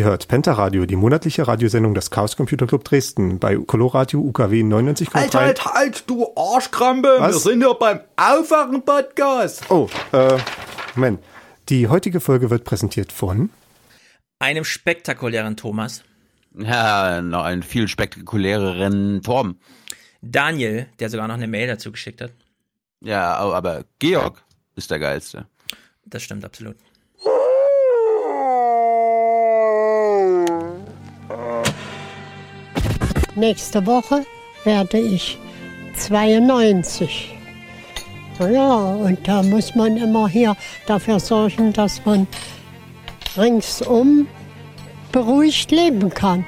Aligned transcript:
Ihr 0.00 0.06
hört 0.06 0.28
Pentaradio, 0.28 0.86
die 0.86 0.96
monatliche 0.96 1.46
Radiosendung 1.46 1.92
des 1.92 2.10
Chaos 2.10 2.34
Computer 2.34 2.66
Club 2.66 2.84
Dresden 2.84 3.38
bei 3.38 3.56
Coloradio 3.56 4.18
UKW 4.20 4.62
99,3. 4.62 5.12
Halt, 5.12 5.34
halt, 5.34 5.64
halt, 5.66 6.04
du 6.08 6.26
Arschkrampe! 6.34 7.16
Was? 7.18 7.34
Wir 7.34 7.52
sind 7.52 7.60
ja 7.60 7.74
beim 7.74 8.00
Aufwachen-Podcast! 8.16 9.70
Oh, 9.70 9.90
äh, 10.12 10.38
Moment. 10.94 11.20
Die 11.68 11.88
heutige 11.88 12.20
Folge 12.20 12.48
wird 12.48 12.64
präsentiert 12.64 13.12
von 13.12 13.50
einem 14.38 14.64
spektakulären 14.64 15.58
Thomas, 15.58 16.02
Ja, 16.56 17.20
noch 17.20 17.44
einen 17.44 17.62
viel 17.62 17.86
spektakuläreren 17.86 19.20
Torben. 19.20 19.60
Daniel, 20.22 20.86
der 20.98 21.10
sogar 21.10 21.28
noch 21.28 21.34
eine 21.34 21.46
Mail 21.46 21.66
dazu 21.66 21.92
geschickt 21.92 22.22
hat. 22.22 22.32
Ja, 23.02 23.34
aber 23.36 23.84
Georg 23.98 24.42
ist 24.76 24.90
der 24.90 24.98
geilste. 24.98 25.44
Das 26.06 26.22
stimmt 26.22 26.46
absolut. 26.46 26.76
Nächste 33.36 33.86
Woche 33.86 34.26
werde 34.64 34.98
ich 34.98 35.38
92. 35.96 37.36
Ja, 38.40 38.76
und 38.76 39.18
da 39.28 39.42
muss 39.42 39.74
man 39.74 39.96
immer 39.96 40.28
hier 40.28 40.56
dafür 40.86 41.20
sorgen, 41.20 41.72
dass 41.72 42.04
man 42.04 42.26
ringsum 43.36 44.26
beruhigt 45.12 45.70
leben 45.70 46.10
kann. 46.10 46.44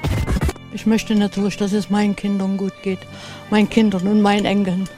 Ich 0.73 0.85
möchte 0.85 1.15
natürlich, 1.15 1.55
dass 1.57 1.71
es 1.71 1.89
meinen 1.89 2.15
Kindern 2.15 2.57
gut 2.57 2.73
geht. 2.81 2.99
Meinen 3.49 3.69
Kindern 3.69 4.07
und 4.07 4.21
meinen 4.21 4.45
Enkeln. 4.45 4.89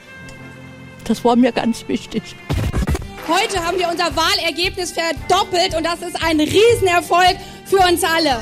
Das 1.04 1.24
war 1.24 1.36
mir 1.36 1.52
ganz 1.52 1.88
wichtig. 1.88 2.24
Heute 3.28 3.64
haben 3.64 3.78
wir 3.78 3.90
unser 3.90 4.16
Wahlergebnis 4.16 4.94
verdoppelt 4.94 5.76
und 5.76 5.84
das 5.86 6.02
ist 6.02 6.24
ein 6.24 6.40
Riesenerfolg 6.40 7.38
für 7.66 7.78
uns 7.78 8.04
alle. 8.04 8.42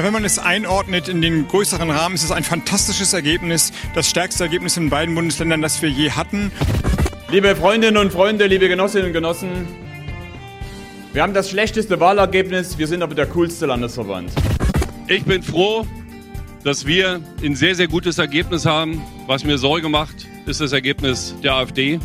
Wenn 0.00 0.12
man 0.12 0.24
es 0.24 0.38
einordnet 0.38 1.08
in 1.08 1.20
den 1.20 1.48
größeren 1.48 1.90
Rahmen, 1.90 2.14
ist 2.14 2.22
es 2.22 2.30
ein 2.30 2.44
fantastisches 2.44 3.12
Ergebnis, 3.14 3.72
das 3.96 4.08
stärkste 4.08 4.44
Ergebnis 4.44 4.76
in 4.76 4.90
beiden 4.90 5.12
Bundesländern, 5.16 5.60
das 5.60 5.82
wir 5.82 5.88
je 5.88 6.12
hatten. 6.12 6.52
Liebe 7.30 7.56
Freundinnen 7.56 7.96
und 7.96 8.12
Freunde, 8.12 8.46
liebe 8.46 8.68
Genossinnen 8.68 9.08
und 9.08 9.12
Genossen, 9.12 9.66
wir 11.12 11.22
haben 11.22 11.34
das 11.34 11.50
schlechteste 11.50 11.98
Wahlergebnis, 11.98 12.78
wir 12.78 12.86
sind 12.86 13.02
aber 13.02 13.16
der 13.16 13.26
coolste 13.26 13.66
Landesverband. 13.66 14.30
Ich 15.08 15.24
bin 15.24 15.42
froh, 15.42 15.84
dass 16.62 16.86
wir 16.86 17.20
ein 17.42 17.56
sehr, 17.56 17.74
sehr 17.74 17.88
gutes 17.88 18.18
Ergebnis 18.18 18.66
haben. 18.66 19.02
Was 19.26 19.42
mir 19.42 19.58
Sorge 19.58 19.88
macht, 19.88 20.28
ist 20.46 20.60
das 20.60 20.70
Ergebnis 20.70 21.34
der 21.42 21.54
AfD. 21.54 21.98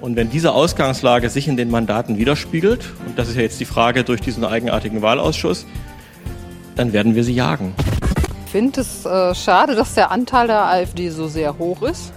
Und 0.00 0.16
wenn 0.16 0.30
diese 0.30 0.52
Ausgangslage 0.52 1.28
sich 1.28 1.46
in 1.46 1.58
den 1.58 1.70
Mandaten 1.70 2.16
widerspiegelt, 2.16 2.80
und 3.06 3.18
das 3.18 3.28
ist 3.28 3.36
ja 3.36 3.42
jetzt 3.42 3.60
die 3.60 3.66
Frage 3.66 4.02
durch 4.02 4.22
diesen 4.22 4.44
eigenartigen 4.44 5.02
Wahlausschuss, 5.02 5.66
dann 6.76 6.92
werden 6.92 7.14
wir 7.14 7.24
sie 7.24 7.34
jagen. 7.34 7.74
Ich 8.46 8.50
finde 8.52 8.82
es 8.82 9.06
äh, 9.06 9.34
schade, 9.34 9.74
dass 9.74 9.94
der 9.94 10.10
Anteil 10.10 10.46
der 10.46 10.66
AfD 10.66 11.08
so 11.08 11.28
sehr 11.28 11.58
hoch 11.58 11.82
ist, 11.82 12.12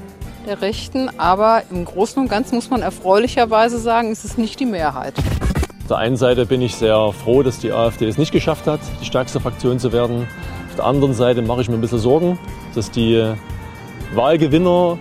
der 0.46 0.62
Rechten. 0.62 1.10
Aber 1.18 1.64
im 1.72 1.86
Großen 1.86 2.22
und 2.22 2.28
Ganzen 2.28 2.56
muss 2.56 2.70
man 2.70 2.82
erfreulicherweise 2.82 3.80
sagen, 3.80 4.12
es 4.12 4.26
ist 4.26 4.38
nicht 4.38 4.60
die 4.60 4.66
Mehrheit. 4.66 5.14
Auf 5.86 5.90
der 5.90 5.98
einen 5.98 6.18
Seite 6.18 6.46
bin 6.46 6.62
ich 6.62 6.76
sehr 6.76 7.14
froh, 7.14 7.44
dass 7.44 7.60
die 7.60 7.72
AfD 7.72 8.08
es 8.08 8.18
nicht 8.18 8.32
geschafft 8.32 8.68
hat, 8.68 8.80
die 9.02 9.06
stärkste 9.06 9.40
Fraktion 9.40 9.80
zu 9.80 9.94
werden. 9.94 10.28
Auf 10.70 10.76
der 10.78 10.86
anderen 10.86 11.14
Seite 11.14 11.42
mache 11.42 11.62
ich 11.62 11.70
mir 11.70 11.76
ein 11.76 11.82
bisschen 11.82 12.00
Sorgen, 12.00 12.40
dass 12.74 12.92
die 12.92 13.34
Wahlgewinner 14.14 14.98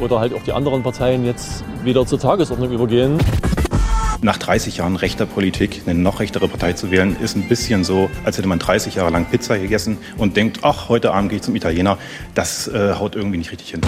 oder 0.00 0.20
halt 0.20 0.32
auch 0.32 0.42
die 0.42 0.52
anderen 0.52 0.82
Parteien 0.82 1.24
jetzt 1.24 1.64
wieder 1.84 2.06
zur 2.06 2.18
Tagesordnung 2.18 2.70
übergehen. 2.70 3.18
Nach 4.22 4.36
30 4.36 4.76
Jahren 4.76 4.96
rechter 4.96 5.24
Politik 5.24 5.82
eine 5.86 5.98
noch 5.98 6.20
rechtere 6.20 6.46
Partei 6.46 6.74
zu 6.74 6.90
wählen, 6.90 7.16
ist 7.20 7.36
ein 7.36 7.48
bisschen 7.48 7.84
so, 7.84 8.10
als 8.22 8.36
hätte 8.36 8.48
man 8.48 8.58
30 8.58 8.96
Jahre 8.96 9.10
lang 9.10 9.24
Pizza 9.24 9.58
gegessen 9.58 9.96
und 10.18 10.36
denkt, 10.36 10.58
ach, 10.62 10.90
heute 10.90 11.12
Abend 11.12 11.30
gehe 11.30 11.36
ich 11.36 11.42
zum 11.42 11.56
Italiener. 11.56 11.96
Das 12.34 12.68
äh, 12.68 12.94
haut 12.94 13.16
irgendwie 13.16 13.38
nicht 13.38 13.50
richtig 13.50 13.70
hin. 13.70 13.80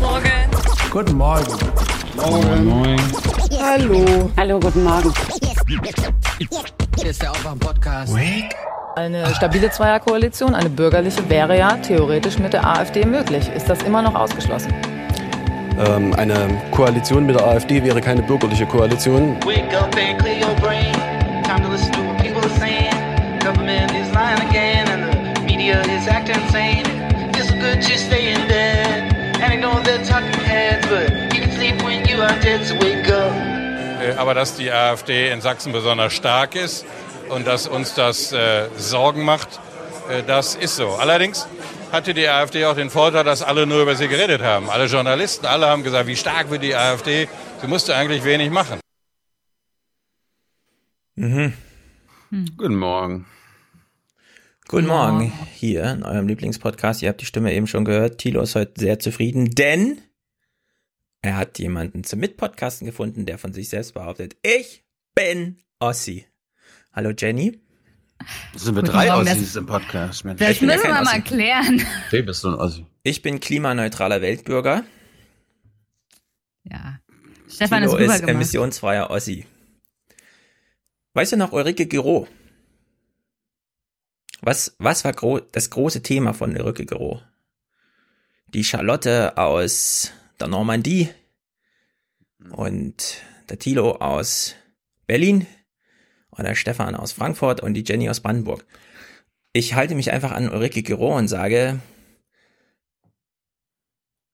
Morgen. 0.00 0.30
Guten 0.90 1.16
Morgen. 1.16 1.52
Morgen. 2.16 2.64
Moin. 2.64 3.00
Hallo. 3.62 4.30
Hallo, 4.36 4.58
guten 4.58 4.82
Morgen. 4.82 5.12
Hier 6.96 7.10
ist 7.10 7.22
der 7.22 7.30
Aufwand-Podcast. 7.30 8.16
Eine 8.96 9.32
stabile 9.34 9.70
Zweierkoalition, 9.70 10.56
eine 10.56 10.70
bürgerliche, 10.70 11.28
wäre 11.28 11.56
ja 11.56 11.76
theoretisch 11.76 12.38
mit 12.38 12.52
der 12.52 12.66
AfD 12.66 13.04
möglich. 13.04 13.48
Ist 13.54 13.68
das 13.68 13.82
immer 13.82 14.02
noch 14.02 14.14
ausgeschlossen? 14.16 14.72
Ähm, 15.78 16.14
eine 16.14 16.48
Koalition 16.70 17.26
mit 17.26 17.36
der 17.36 17.46
AfD 17.46 17.82
wäre 17.82 18.00
keine 18.00 18.22
bürgerliche 18.22 18.64
Koalition. 18.66 19.36
Up. 34.06 34.18
Aber 34.18 34.34
dass 34.34 34.56
die 34.56 34.70
AfD 34.70 35.30
in 35.30 35.40
Sachsen 35.40 35.72
besonders 35.72 36.12
stark 36.12 36.54
ist 36.54 36.86
und 37.28 37.46
dass 37.46 37.66
uns 37.66 37.94
das 37.94 38.32
äh, 38.32 38.68
Sorgen 38.76 39.24
macht, 39.24 39.48
äh, 40.08 40.22
das 40.26 40.54
ist 40.54 40.76
so. 40.76 40.90
Allerdings 40.98 41.46
hatte 41.92 42.14
die 42.14 42.28
AfD 42.28 42.64
auch 42.64 42.74
den 42.74 42.90
Vorteil, 42.90 43.24
dass 43.24 43.42
alle 43.42 43.66
nur 43.66 43.82
über 43.82 43.94
sie 43.94 44.08
geredet 44.08 44.42
haben. 44.42 44.70
Alle 44.70 44.86
Journalisten, 44.86 45.46
alle 45.46 45.66
haben 45.66 45.82
gesagt, 45.82 46.06
wie 46.06 46.16
stark 46.16 46.50
wird 46.50 46.62
die 46.62 46.74
AfD. 46.74 47.28
Sie 47.60 47.66
musste 47.66 47.94
eigentlich 47.94 48.24
wenig 48.24 48.50
machen. 48.50 48.80
Mhm. 51.14 51.54
Guten 52.56 52.76
Morgen. 52.76 53.26
Guten 54.68 54.88
Morgen, 54.88 55.32
hier 55.54 55.84
in 55.92 56.02
eurem 56.02 56.26
Lieblingspodcast. 56.26 57.00
Ihr 57.00 57.08
habt 57.08 57.20
die 57.20 57.26
Stimme 57.26 57.54
eben 57.54 57.68
schon 57.68 57.84
gehört. 57.84 58.18
Thilo 58.18 58.42
ist 58.42 58.56
heute 58.56 58.72
sehr 58.80 58.98
zufrieden, 58.98 59.50
denn 59.52 60.02
er 61.22 61.36
hat 61.36 61.58
jemanden 61.58 62.04
zum 62.04 62.18
Mitpodcasten 62.18 62.84
gefunden, 62.84 63.26
der 63.26 63.38
von 63.38 63.52
sich 63.52 63.68
selbst 63.68 63.94
behauptet, 63.94 64.36
ich 64.42 64.84
bin 65.14 65.58
Ossi. 65.78 66.26
Hallo 66.92 67.12
Jenny. 67.16 67.60
Das 68.52 68.64
sind 68.64 68.74
wir 68.74 68.82
Guten 68.82 68.92
drei 68.92 69.14
Ossis 69.14 69.56
im 69.56 69.66
Podcast. 69.66 70.24
Mensch. 70.24 70.40
Das 70.40 70.60
müssen 70.60 70.82
wir 70.82 71.02
mal 71.02 71.22
klären. 71.22 71.84
Wie 72.10 72.22
bist 72.22 72.42
du 72.44 72.48
ein 72.48 72.54
Ossi? 72.54 72.86
Ich 73.02 73.22
bin 73.22 73.40
klimaneutraler 73.40 74.20
Weltbürger. 74.22 74.84
Ja. 76.64 77.00
Stefan 77.48 77.82
Thilo 77.82 77.96
ist 77.96 78.14
ist 78.14 78.28
emissionsfreier 78.28 79.10
Ossi. 79.10 79.46
Weißt 81.14 81.32
du 81.32 81.36
noch 81.36 81.52
Ulrike 81.52 81.86
Giro? 81.86 82.26
Was, 84.42 84.74
was 84.78 85.04
war 85.04 85.12
gro 85.12 85.40
das 85.40 85.70
große 85.70 86.02
Thema 86.02 86.34
von 86.34 86.50
Ulrike 86.56 86.86
Giro? 86.86 87.22
Die 88.48 88.64
Charlotte 88.64 89.36
aus 89.36 90.12
der 90.40 90.48
Normandie 90.48 91.08
und 92.50 93.18
der 93.48 93.58
Thilo 93.58 93.96
aus 93.96 94.54
Berlin 95.06 95.46
und 96.36 96.44
der 96.44 96.54
Stefan 96.54 96.94
aus 96.94 97.12
Frankfurt 97.12 97.60
und 97.62 97.74
die 97.74 97.84
Jenny 97.86 98.08
aus 98.10 98.20
Brandenburg. 98.20 98.64
Ich 99.52 99.74
halte 99.74 99.94
mich 99.94 100.12
einfach 100.12 100.32
an 100.32 100.48
Ulrike 100.50 100.82
Giro 100.82 101.16
und 101.16 101.28
sage, 101.28 101.78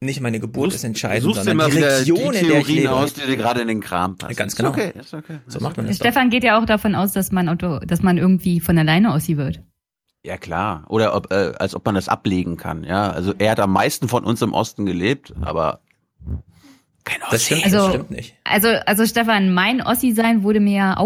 nicht 0.00 0.20
meine 0.20 0.40
Geburt 0.40 0.74
ist 0.74 0.82
Du 0.82 0.88
entscheidend, 0.88 1.22
suchst 1.22 1.40
dir 1.42 1.44
sondern 1.50 1.56
mal 1.58 1.70
die 1.70 1.78
Region, 1.84 2.32
die 2.32 2.38
in 2.38 2.48
der 2.48 2.58
ich 2.58 2.66
Theorien 2.66 2.76
lebe. 2.82 2.92
aus, 2.92 3.14
die 3.14 3.20
dir 3.20 3.36
gerade 3.36 3.60
in 3.60 3.68
den 3.68 3.80
Kram 3.80 4.16
passen. 4.16 4.34
Ganz 4.34 4.52
Ist 4.54 4.56
genau. 4.56 4.70
okay, 4.70 4.92
ist 4.98 5.14
okay. 5.14 5.38
So 5.46 5.60
macht 5.60 5.76
man 5.76 5.86
das 5.86 5.98
doch. 5.98 6.04
Stefan 6.06 6.28
geht 6.30 6.42
ja 6.42 6.58
auch 6.60 6.64
davon 6.66 6.96
aus, 6.96 7.12
dass 7.12 7.30
man, 7.30 7.48
Auto, 7.48 7.78
dass 7.80 8.02
man 8.02 8.18
irgendwie 8.18 8.58
von 8.58 8.76
alleine 8.76 9.12
Ossi 9.12 9.36
wird. 9.36 9.62
Ja 10.24 10.38
klar. 10.38 10.84
Oder 10.88 11.14
ob, 11.14 11.30
äh, 11.32 11.52
als 11.58 11.74
ob 11.76 11.84
man 11.86 11.94
das 11.94 12.08
ablegen 12.08 12.56
kann. 12.56 12.82
Ja, 12.82 13.10
also 13.10 13.32
er 13.38 13.52
hat 13.52 13.60
am 13.60 13.72
meisten 13.72 14.08
von 14.08 14.24
uns 14.24 14.42
im 14.42 14.52
Osten 14.54 14.86
gelebt, 14.86 15.32
aber 15.40 15.80
kein 17.04 17.22
Ossi. 17.22 17.30
Das 17.32 17.44
stimmt, 17.44 17.64
Also- 17.66 17.76
das 17.78 17.88
stimmt 17.90 18.10
nicht. 18.10 18.36
Also, 18.42 18.68
also 18.68 19.06
Stefan, 19.06 19.54
mein 19.54 19.80
Ossi-Sein 19.82 20.42
wurde 20.42 20.58
mir 20.58 20.76
ja 20.76 20.96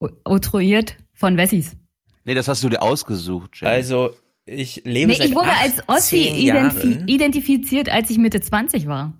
aufoktroyiert 0.00 0.96
von 1.12 1.36
Wessis. 1.36 1.76
Nee, 2.24 2.34
das 2.34 2.48
hast 2.48 2.62
du 2.64 2.68
dir 2.68 2.82
ausgesucht. 2.82 3.52
Jenny. 3.60 3.72
Also, 3.72 4.10
ich 4.44 4.82
lebe 4.84 5.12
Nee, 5.12 5.18
seit 5.18 5.28
ich 5.28 5.34
wurde 5.34 5.50
als 5.60 5.82
Ossi 5.88 6.28
18 6.28 6.44
Jahren. 6.44 6.70
identifi 6.70 7.04
identifiziert, 7.12 7.88
als 7.88 8.10
ich 8.10 8.18
Mitte 8.18 8.40
20 8.40 8.86
war. 8.86 9.12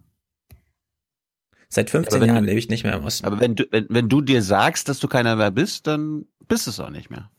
Seit 1.68 1.90
15 1.90 2.14
Aber 2.16 2.20
wenn 2.22 2.28
Jahren 2.34 2.44
du- 2.44 2.48
lebe 2.48 2.58
ich 2.58 2.68
nicht 2.68 2.84
mehr 2.84 2.94
im 2.94 3.04
Osten. 3.04 3.26
aber 3.26 3.40
wenn 3.40 3.54
du, 3.56 3.64
wenn, 3.70 3.86
wenn 3.88 4.08
du 4.08 4.20
dir 4.20 4.42
sagst, 4.42 4.88
dass 4.88 5.00
du 5.00 5.08
keiner 5.08 5.34
mehr 5.36 5.50
bist, 5.50 5.86
dann 5.86 6.26
bist 6.48 6.66
du 6.66 6.70
es 6.70 6.78
auch 6.80 6.90
nicht 6.90 7.10
mehr. 7.10 7.30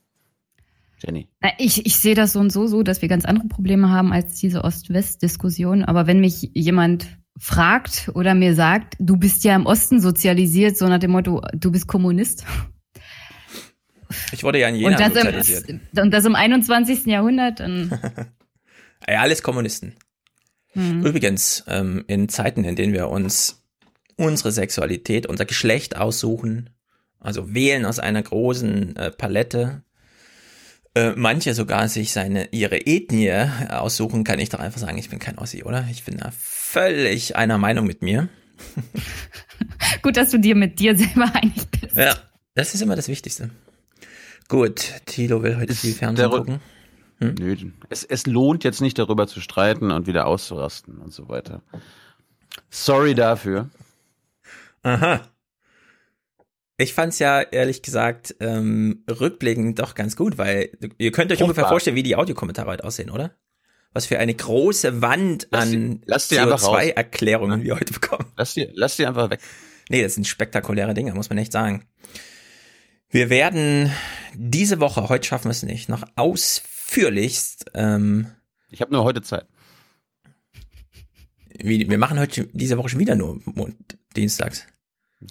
Jenny. 1.06 1.28
Na, 1.42 1.52
Ich, 1.60 1.86
ich 1.86 1.96
sehe 1.98 2.16
das 2.16 2.34
so 2.34 2.40
und 2.40 2.52
so, 2.52 2.68
so, 2.68 2.82
dass 2.84 3.02
wir 3.02 3.08
ganz 3.10 3.24
andere 3.24 3.48
Probleme 3.48 3.90
haben 3.90 4.12
als 4.12 4.36
diese 4.40 4.64
Ost-West-Diskussion. 4.64 5.84
Aber 5.86 6.08
wenn 6.08 6.20
mich 6.20 6.50
jemand 6.54 7.08
fragt 7.40 8.10
oder 8.16 8.34
mir 8.34 8.56
sagt, 8.56 8.96
du 9.00 9.16
bist 9.16 9.44
ja 9.44 9.56
im 9.56 9.66
Osten 9.68 10.02
sozialisiert, 10.02 10.76
so 10.78 10.88
nach 10.88 11.00
dem 11.00 11.12
Motto, 11.12 11.42
du 11.54 11.72
bist 11.72 11.88
Kommunist. 11.88 12.44
Ich 14.32 14.44
wurde 14.44 14.60
ja 14.60 14.70
in 14.70 14.76
Jena 14.76 14.98
Und 15.06 15.16
das, 15.16 15.64
im, 15.64 15.80
und 15.98 16.12
das 16.12 16.26
im 16.26 16.36
21. 16.36 17.06
Jahrhundert, 17.06 17.60
Ja, 19.10 19.22
alles 19.22 19.44
Kommunisten. 19.44 19.96
hm. 20.74 21.06
Übrigens, 21.06 21.64
ähm, 21.68 22.04
in 22.08 22.30
Zeiten, 22.30 22.64
in 22.64 22.76
denen 22.76 22.94
wir 22.94 23.10
uns 23.10 23.64
unsere 24.18 24.52
Sexualität, 24.52 25.28
unser 25.28 25.46
Geschlecht 25.46 25.96
aussuchen 25.96 26.72
Also 27.20 27.54
wählen 27.54 27.86
aus 27.86 28.00
einer 28.00 28.22
großen 28.22 28.96
äh, 28.96 29.12
Palette. 29.12 29.84
Äh, 30.96 31.14
manche 31.16 31.54
sogar 31.54 31.88
sich 31.88 32.12
seine 32.12 32.50
ihre 32.52 32.86
Ethnie 32.86 33.32
aussuchen, 33.70 34.24
kann 34.24 34.40
ich 34.40 34.50
doch 34.50 34.60
einfach 34.60 34.80
sagen, 34.80 34.98
ich 34.98 35.10
bin 35.10 35.20
kein 35.20 35.38
Ossi, 35.38 35.64
oder? 35.64 35.88
Ich 35.92 36.04
bin 36.04 36.18
da 36.18 36.32
völlig 36.32 37.36
einer 37.36 37.58
Meinung 37.58 37.86
mit 37.86 38.02
mir. 38.02 38.30
Gut, 40.02 40.18
dass 40.18 40.32
du 40.32 40.40
dir 40.40 40.56
mit 40.56 40.80
dir 40.80 40.98
selber 40.98 41.32
einig 41.36 41.68
bist. 41.80 41.96
Ja, 41.96 42.16
das 42.56 42.74
ist 42.74 42.82
immer 42.82 42.96
das 42.96 43.08
Wichtigste. 43.08 43.52
Gut, 44.48 44.94
Tilo 45.06 45.44
will 45.44 45.58
heute 45.58 45.74
viel 45.76 45.94
Fernsehen 45.94 46.30
gucken. 46.30 46.60
Nö, 47.20 47.56
es, 47.90 48.04
es 48.04 48.28
lohnt 48.28 48.64
jetzt 48.64 48.80
nicht 48.80 48.98
darüber 49.00 49.28
zu 49.28 49.42
streiten 49.42 49.92
und 49.92 50.06
wieder 50.08 50.28
auszurasten 50.28 51.00
und 51.00 51.12
so 51.12 51.28
weiter. 51.28 51.62
Sorry 52.70 53.16
dafür. 53.16 53.70
Aha. 54.84 55.22
Ich 56.78 56.94
fand's 56.94 57.18
ja 57.18 57.42
ehrlich 57.42 57.82
gesagt 57.82 58.36
ähm, 58.40 59.04
rückblickend 59.10 59.80
doch 59.80 59.96
ganz 59.96 60.16
gut, 60.16 60.38
weil 60.38 60.70
ihr 61.00 61.12
könnt 61.12 61.32
euch 61.32 61.40
Fruchtbar. 61.40 61.46
ungefähr 61.48 61.68
vorstellen, 61.68 61.96
wie 61.96 62.04
die 62.04 62.16
Audiokommentare 62.16 62.70
heute 62.70 62.84
aussehen, 62.84 63.10
oder? 63.10 63.32
Was 63.94 64.06
für 64.06 64.20
eine 64.20 64.36
große 64.36 65.02
Wand 65.02 65.48
Lass 65.50 65.62
an 65.64 65.72
die- 65.72 66.02
lass 66.06 66.28
die 66.28 66.38
einfach 66.38 66.62
raus. 66.64 66.78
CO2-Erklärungen 66.78 67.64
wir 67.64 67.76
heute 67.76 67.94
bekommen. 67.94 68.26
Lass 68.38 68.54
die, 68.54 68.70
lass 68.76 68.96
die 68.96 69.08
einfach 69.08 69.32
weg. 69.32 69.40
Nee, 69.90 70.04
das 70.04 70.14
sind 70.14 70.28
spektakuläre 70.28 70.94
Dinge, 70.94 71.14
muss 71.16 71.30
man 71.30 71.40
echt 71.40 71.52
sagen. 71.52 71.84
Wir 73.10 73.30
werden 73.30 73.92
diese 74.34 74.80
Woche, 74.80 75.10
heute 75.10 75.26
schaffen 75.28 75.46
wir 75.46 75.52
es 75.52 75.64
nicht, 75.64 75.90
noch 75.90 76.04
ausführlichst, 76.16 77.72
ähm, 77.74 78.32
Ich 78.70 78.82
habe 78.82 78.92
nur 78.94 79.04
heute 79.04 79.22
Zeit. 79.22 79.48
wie, 81.50 81.90
wir 81.90 81.98
machen 81.98 82.20
heute 82.20 82.48
diese 82.54 82.78
Woche 82.78 82.90
schon 82.90 83.00
wieder 83.00 83.16
nur 83.16 83.42
dienstags. 84.16 84.68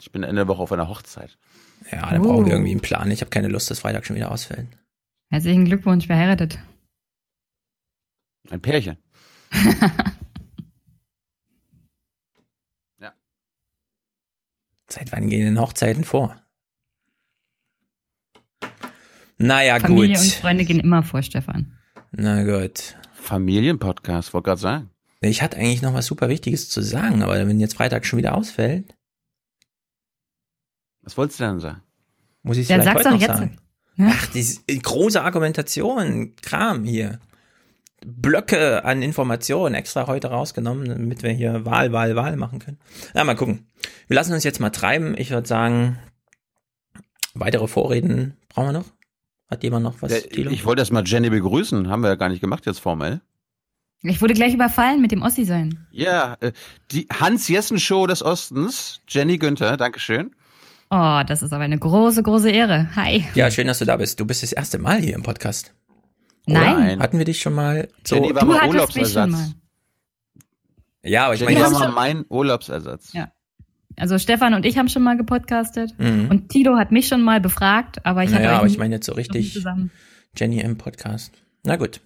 Ich 0.01 0.11
bin 0.11 0.23
Ende 0.23 0.37
der 0.41 0.49
Woche 0.49 0.63
auf 0.63 0.73
einer 0.73 0.89
Hochzeit. 0.89 1.39
Ja, 1.93 2.11
da 2.11 2.19
brauchen 2.19 2.47
wir 2.47 2.53
Oh. 2.53 2.57
irgendwie 2.57 2.73
einen 2.73 2.81
Plan. 2.81 3.11
Ich 3.11 3.21
habe 3.21 3.31
keine 3.31 3.49
Lust, 3.49 3.71
dass 3.71 3.81
Freitag 3.81 4.07
schon 4.07 4.17
wieder 4.17 4.33
ausfällt. 4.33 4.67
Herzlichen 5.31 5.67
Glückwunsch, 5.67 6.07
verheiratet. 6.07 6.59
Ein 8.51 8.61
Pärchen. 8.63 8.97
Seit 14.89 15.13
wann 15.13 15.29
gehen 15.29 15.45
denn 15.45 15.61
Hochzeiten 15.61 16.05
vor? 16.05 16.41
Naja, 19.39 19.79
Familie 19.81 20.17
gut. 20.17 20.25
und 20.25 20.33
Freunde 20.35 20.65
gehen 20.65 20.81
immer 20.81 21.03
vor, 21.03 21.23
Stefan. 21.23 21.73
Na 22.13 22.43
gut. 22.45 22.97
Familienpodcast, 23.15 24.33
wollte 24.33 24.47
gerade 24.47 24.61
sagen. 24.61 24.91
Ich 25.21 25.43
hatte 25.43 25.57
eigentlich 25.57 25.83
noch 25.83 25.95
was 25.95 26.07
super 26.07 26.29
Wichtiges 26.29 26.69
zu 26.71 26.81
sagen, 26.83 27.23
aber 27.23 27.37
wenn 27.47 27.59
jetzt 27.61 27.75
Freitag 27.77 28.07
schon 28.07 28.19
wieder 28.19 28.35
ausfällt, 28.37 28.95
Was 31.03 31.17
wolltest 31.17 31.41
du 31.41 31.45
denn 31.45 31.61
sagen? 31.61 31.83
muss 32.43 32.57
ich 32.57 32.63
es 32.63 32.67
vielleicht 32.69 32.95
heute 32.95 33.05
doch 33.05 33.11
noch 33.13 33.21
jetzt. 33.21 33.29
sagen. 33.37 33.59
Ja. 33.97 34.09
Ach, 34.13 34.27
diese 34.29 34.61
große 34.67 35.21
Argumentation, 35.23 36.35
Kram 36.43 36.85
hier. 36.85 37.19
Blöcke 38.05 38.85
an 38.85 39.03
Informationen 39.03 39.75
extra 39.75 40.07
heute 40.07 40.29
rausgenommen, 40.29 40.87
damit 40.89 41.23
wir 41.23 41.31
hier 41.33 41.65
Wahl, 41.65 41.93
Wahl, 41.93 42.15
Wahl 42.15 42.37
machen 42.37 42.59
können. 42.61 42.79
Na, 43.15 43.25
mal 43.25 43.35
gucken. 43.35 43.67
Wir 44.07 44.15
lassen 44.15 44.33
uns 44.35 44.45
jetzt 44.45 44.61
mal 44.61 44.71
treiben. 44.71 45.15
Ich 45.19 45.31
würde 45.31 45.49
sagen, 45.49 45.99
weitere 47.35 47.67
Vorreden 47.67 48.37
brauchen 48.49 48.69
wir 48.69 48.73
noch? 48.73 48.85
Hat 49.49 49.63
jemand 49.63 49.85
noch 49.85 50.01
was? 50.03 50.11
Ja, 50.13 50.19
ich 50.51 50.65
wollte 50.65 50.83
erst 50.83 50.93
mal 50.93 51.05
Jenny 51.07 51.31
begrüßen. 51.31 51.89
Haben 51.89 52.03
wir 52.03 52.09
ja 52.09 52.15
gar 52.17 52.29
nicht 52.29 52.41
gemacht 52.41 52.67
jetzt 52.67 52.81
formell. 52.81 53.21
Ich 54.03 54.21
wurde 54.21 54.35
gleich 54.35 54.55
überfallen 54.55 55.01
mit 55.01 55.13
dem 55.13 55.23
Ossi 55.23 55.45
sein. 55.45 55.87
Ja, 55.91 56.37
äh, 56.41 56.53
die 56.91 57.07
Hans-Jessen-Show 57.13 58.07
des 58.07 58.23
Ostens. 58.23 59.01
Jenny 59.09 59.39
Günther, 59.39 59.77
Dankeschön. 59.77 60.35
Oh, 60.91 61.23
das 61.27 61.43
ist 61.43 61.53
aber 61.53 61.65
eine 61.65 61.79
große, 61.79 62.23
große 62.23 62.51
Ehre. 62.51 62.95
Hi. 62.95 63.25
Ja, 63.35 63.51
schön, 63.51 63.67
dass 63.67 63.79
du 63.81 63.85
da 63.85 63.97
bist. 63.97 64.21
Du 64.21 64.27
bist 64.27 64.43
das 64.43 64.53
erste 64.53 64.79
Mal 64.79 65.01
hier 65.01 65.15
im 65.15 65.23
Podcast. 65.23 65.75
Nein. 66.47 67.01
Hatten 67.01 67.19
wir 67.19 67.25
dich 67.25 67.41
schon 67.41 67.55
mal 67.55 67.89
so? 68.05 68.17
Jenny 68.17 68.35
war 68.35 68.43
Du 68.43 68.47
mal 68.49 68.61
hattest 68.61 68.95
mich 68.97 69.09
schon 69.13 69.31
Urlaubsersatz. 69.31 69.31
mal. 69.31 69.55
Ja, 71.03 71.25
aber 71.27 71.35
ich 71.35 71.41
Jenny 71.41 71.55
meine, 71.55 71.65
war 71.65 71.71
das 71.71 71.79
mal 71.81 71.89
ist 71.89 71.95
mein 71.95 72.25
Urlaubsersatz. 72.29 73.13
Ja. 73.13 73.33
Also 73.99 74.19
Stefan 74.19 74.55
und 74.55 74.67
ich 74.67 74.77
haben 74.79 74.89
schon 74.89 75.03
mal 75.03 75.17
gepodcastet 75.17 75.95
Mhm. 75.99 76.29
und 76.31 76.49
Tilo 76.51 76.77
hat 76.77 76.93
mich 76.93 77.09
schon 77.09 77.23
mal 77.23 77.41
befragt, 77.41 78.05
aber 78.05 78.23
ich 78.25 78.31
hatte 78.31 78.43
naja, 78.43 78.53
euch 78.55 78.59
aber 78.59 78.67
ich 78.67 78.79
meine 78.79 78.97
jetzt 78.97 79.07
so 79.07 79.13
richtig 79.15 79.53
zusammen. 79.53 79.91
Jenny 80.37 80.61
im 80.61 80.77
Podcast. 80.77 81.33
Na 81.65 81.77
gut. 81.77 82.01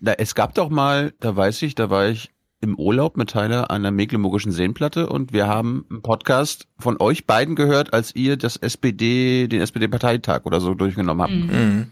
Da, 0.00 0.12
es 0.14 0.34
gab 0.34 0.54
doch 0.54 0.68
mal, 0.68 1.12
da 1.20 1.34
weiß 1.36 1.62
ich, 1.62 1.74
da 1.74 1.88
war 1.88 2.08
ich 2.08 2.30
im 2.60 2.76
Urlaub 2.78 3.16
mit 3.16 3.30
Tyler 3.30 3.70
an 3.70 3.82
der 3.82 3.92
Mecklenburgischen 3.92 4.52
Seenplatte 4.52 5.08
und 5.08 5.32
wir 5.32 5.46
haben 5.46 5.86
einen 5.90 6.02
Podcast 6.02 6.66
von 6.78 7.00
euch 7.00 7.26
beiden 7.26 7.54
gehört, 7.56 7.92
als 7.94 8.14
ihr 8.14 8.36
das 8.36 8.56
SPD, 8.56 9.48
den 9.48 9.60
SPD-Parteitag 9.62 10.44
oder 10.44 10.60
so 10.60 10.74
durchgenommen 10.74 11.22
habt. 11.22 11.32
Mhm. 11.32 11.46
Mhm. 11.76 11.86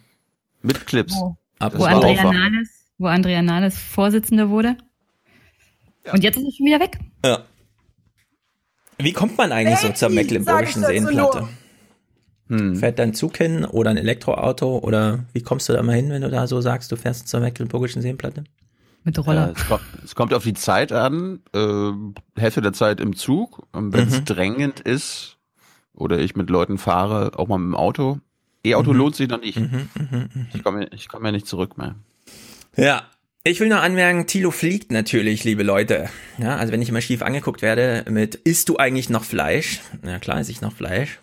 Mit 0.62 0.87
Clips. 0.87 1.14
Wo, 1.14 1.37
Ab 1.58 1.72
wo 1.76 1.84
Andrea. 1.84 2.31
Nahles, 2.32 2.69
wo 2.98 3.06
Andrea 3.06 3.42
Nahles 3.42 3.78
Vorsitzende 3.78 4.50
wurde. 4.50 4.76
Und 6.12 6.22
jetzt 6.25 6.37
ist 6.37 6.46
es 6.46 6.56
schon 6.56 6.66
wieder 6.66 6.81
weg. 6.81 6.98
Ja. 7.25 7.38
Wie 9.02 9.12
kommt 9.12 9.37
man 9.38 9.52
eigentlich 9.52 9.79
so 9.79 9.91
zur 9.93 10.08
Mecklenburgischen 10.11 10.82
Seenplatte? 10.85 11.49
Hm. 12.49 12.76
Fährt 12.76 12.99
dein 12.99 13.14
Zug 13.14 13.37
hin 13.37 13.64
oder 13.64 13.91
ein 13.91 13.97
Elektroauto 13.97 14.79
oder 14.79 15.25
wie 15.32 15.43
kommst 15.43 15.69
du 15.69 15.73
da 15.73 15.82
mal 15.82 15.94
hin, 15.94 16.11
wenn 16.11 16.23
du 16.23 16.31
da 16.31 16.47
so 16.47 16.61
sagst, 16.61 16.91
du 16.91 16.97
fährst 16.97 17.29
zur 17.29 17.41
Mecklenburgischen 17.41 18.02
Seenplatte? 18.02 18.44
Mit 19.05 19.19
Roller. 19.25 19.52
es, 19.56 19.67
kommt, 19.67 19.82
es 20.05 20.14
kommt 20.14 20.35
auf 20.35 20.43
die 20.43 20.52
Zeit 20.55 20.93
an. 20.93 21.41
Äh, 21.55 21.93
Hälfte 22.38 22.61
der 22.61 22.73
Zeit 22.75 23.00
im 23.00 23.14
Zug. 23.17 23.67
Und 23.73 23.93
wenn 23.93 24.08
es 24.08 24.20
Mhm. 24.20 24.25
drängend 24.26 24.81
ist 24.81 25.38
oder 25.94 26.19
ich 26.19 26.37
mit 26.37 26.50
Leuten 26.50 26.76
fahre, 26.76 27.32
auch 27.38 27.49
mal 27.49 27.56
mit 27.58 27.69
dem 27.69 27.76
Auto. 27.76 28.19
E-Auto 28.62 28.93
lohnt 28.93 29.17
sich 29.17 29.29
noch 29.29 29.41
nicht. 29.41 29.58
Mhm, 29.58 29.88
mhm, 29.99 30.29
mhm. 30.35 30.47
Ich 30.52 30.62
komme 30.62 30.87
ich 30.93 31.08
komm 31.08 31.25
ja 31.25 31.32
nicht 31.32 31.47
zurück 31.47 31.79
mehr. 31.79 31.94
Ja. 32.76 33.05
Ich 33.42 33.58
will 33.58 33.69
nur 33.69 33.81
anmerken, 33.81 34.26
Tilo 34.26 34.50
fliegt 34.50 34.92
natürlich, 34.92 35.44
liebe 35.44 35.62
Leute. 35.62 36.10
Ja, 36.37 36.56
also 36.56 36.75
wenn 36.75 36.82
ich 36.82 36.90
immer 36.90 37.00
schief 37.00 37.22
angeguckt 37.22 37.62
werde 37.62 38.04
mit, 38.10 38.34
isst 38.34 38.69
du 38.69 38.76
eigentlich 38.76 39.08
noch 39.08 39.25
Fleisch? 39.25 39.81
Na 40.02 40.19
klar, 40.19 40.40
esse 40.40 40.50
ich 40.50 40.60
noch 40.60 40.75
Fleisch. 40.75 41.19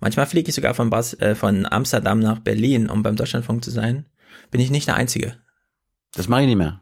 Manchmal 0.00 0.24
fliege 0.24 0.48
ich 0.48 0.54
sogar 0.54 0.72
von, 0.72 0.88
Bas, 0.88 1.12
äh, 1.20 1.34
von 1.34 1.66
Amsterdam 1.66 2.20
nach 2.20 2.38
Berlin, 2.38 2.88
um 2.88 3.02
beim 3.02 3.16
Deutschlandfunk 3.16 3.62
zu 3.62 3.70
sein. 3.70 4.06
Bin 4.50 4.62
ich 4.62 4.70
nicht 4.70 4.88
der 4.88 4.94
Einzige. 4.94 5.36
Das 6.14 6.28
mache 6.28 6.40
ich 6.40 6.46
nicht 6.46 6.56
mehr. 6.56 6.80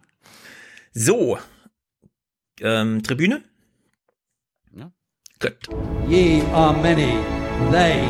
So. 0.92 1.38
Ähm, 2.60 3.02
Tribüne? 3.02 3.42
Ja. 4.76 4.92
Gut. 5.40 5.56
Ye 6.08 6.40
are 6.52 6.72
many, 6.80 7.18
they 7.72 8.00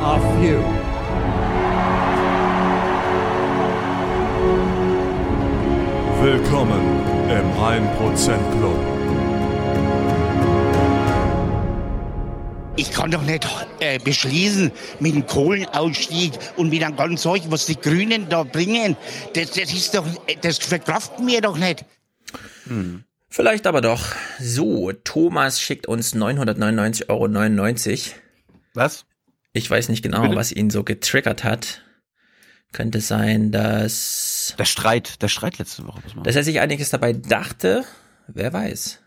are 0.00 0.20
few. 0.40 0.91
Willkommen 6.22 6.80
im 7.28 7.50
1% 7.58 8.56
Club. 8.56 8.78
Ich 12.76 12.92
kann 12.92 13.10
doch 13.10 13.22
nicht 13.22 13.44
äh, 13.80 13.98
beschließen 13.98 14.70
mit 15.00 15.16
dem 15.16 15.26
Kohlenausstieg 15.26 16.34
und 16.56 16.70
mit 16.70 16.84
einem 16.84 16.94
ganzen 16.94 17.16
Zeug, 17.16 17.42
was 17.48 17.66
die 17.66 17.74
Grünen 17.74 18.28
da 18.28 18.44
bringen. 18.44 18.96
Das, 19.34 19.50
das 19.50 19.72
ist 19.72 19.96
doch, 19.96 20.06
das 20.42 20.58
verkraften 20.58 21.26
wir 21.26 21.40
doch 21.40 21.58
nicht. 21.58 21.84
Vielleicht 23.28 23.66
aber 23.66 23.80
doch. 23.80 24.14
So, 24.38 24.92
Thomas 24.92 25.60
schickt 25.60 25.88
uns 25.88 26.14
999,99 26.14 27.08
Euro. 27.08 28.20
Was? 28.74 29.06
Ich 29.54 29.68
weiß 29.68 29.88
nicht 29.88 30.04
genau, 30.04 30.22
Bitte? 30.22 30.36
was 30.36 30.52
ihn 30.52 30.70
so 30.70 30.84
getriggert 30.84 31.42
hat. 31.42 31.82
Könnte 32.72 33.00
sein, 33.00 33.50
dass, 33.50 34.41
Der 34.58 34.64
Streit, 34.64 35.22
der 35.22 35.28
Streit 35.28 35.58
letzte 35.58 35.86
Woche. 35.86 36.02
Was 36.14 36.22
dass 36.24 36.36
er 36.36 36.44
sich 36.44 36.60
einiges 36.60 36.90
dabei 36.90 37.12
dachte. 37.12 37.84
Wer 38.28 38.52
weiß. 38.52 39.00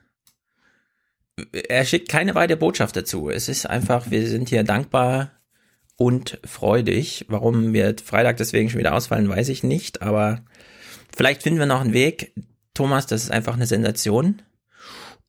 Er 1.68 1.86
schickt 1.86 2.10
keine 2.10 2.36
weitere 2.36 2.58
Botschaft 2.58 2.96
dazu. 2.96 3.30
Es 3.30 3.50
ist 3.50 3.66
einfach, 3.66 4.10
wir 4.10 4.28
sind 4.28 4.50
hier 4.50 4.64
dankbar 4.64 5.32
und 5.98 6.40
freudig. 6.46 7.26
Warum 7.28 7.74
wir 7.74 7.96
Freitag 8.04 8.38
deswegen 8.38 8.70
schon 8.70 8.80
wieder 8.80 8.94
ausfallen, 8.94 9.30
weiß 9.30 9.50
ich 9.50 9.64
nicht. 9.64 10.02
Aber 10.02 10.44
vielleicht 11.16 11.44
finden 11.44 11.60
wir 11.60 11.66
noch 11.66 11.82
einen 11.82 11.94
Weg. 11.94 12.34
Thomas, 12.74 13.06
das 13.08 13.24
ist 13.24 13.32
einfach 13.32 13.56
eine 13.56 13.68
Sensation. 13.68 14.42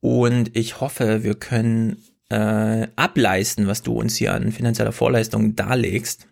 Und 0.01 0.57
ich 0.57 0.81
hoffe, 0.81 1.25
wir 1.25 1.35
können 1.35 2.05
äh, 2.29 2.89
ableisten, 2.97 3.67
was 3.67 3.83
du 3.83 3.95
uns 3.95 4.17
hier 4.17 4.35
an 4.35 4.53
finanzieller 4.53 4.93
Vorleistung 4.93 5.57
darlegst 5.57 6.29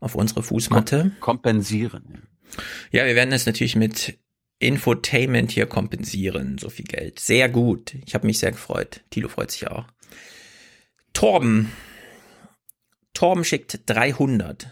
auf 0.00 0.14
unsere 0.14 0.42
Fußmatte. 0.42 1.12
kompensieren. 1.20 2.22
Ja, 2.90 3.04
wir 3.06 3.14
werden 3.14 3.32
es 3.32 3.46
natürlich 3.46 3.76
mit 3.76 4.18
Infotainment 4.58 5.50
hier 5.50 5.66
kompensieren, 5.66 6.58
so 6.58 6.70
viel 6.70 6.86
Geld. 6.86 7.20
Sehr 7.20 7.48
gut. 7.48 7.94
Ich 8.06 8.14
habe 8.14 8.26
mich 8.26 8.38
sehr 8.38 8.52
gefreut. 8.52 9.02
Tilo 9.10 9.28
freut 9.28 9.50
sich 9.50 9.68
auch. 9.68 9.86
Torben. 11.12 11.72
Torben 13.12 13.44
schickt 13.44 13.80
300. 13.86 14.68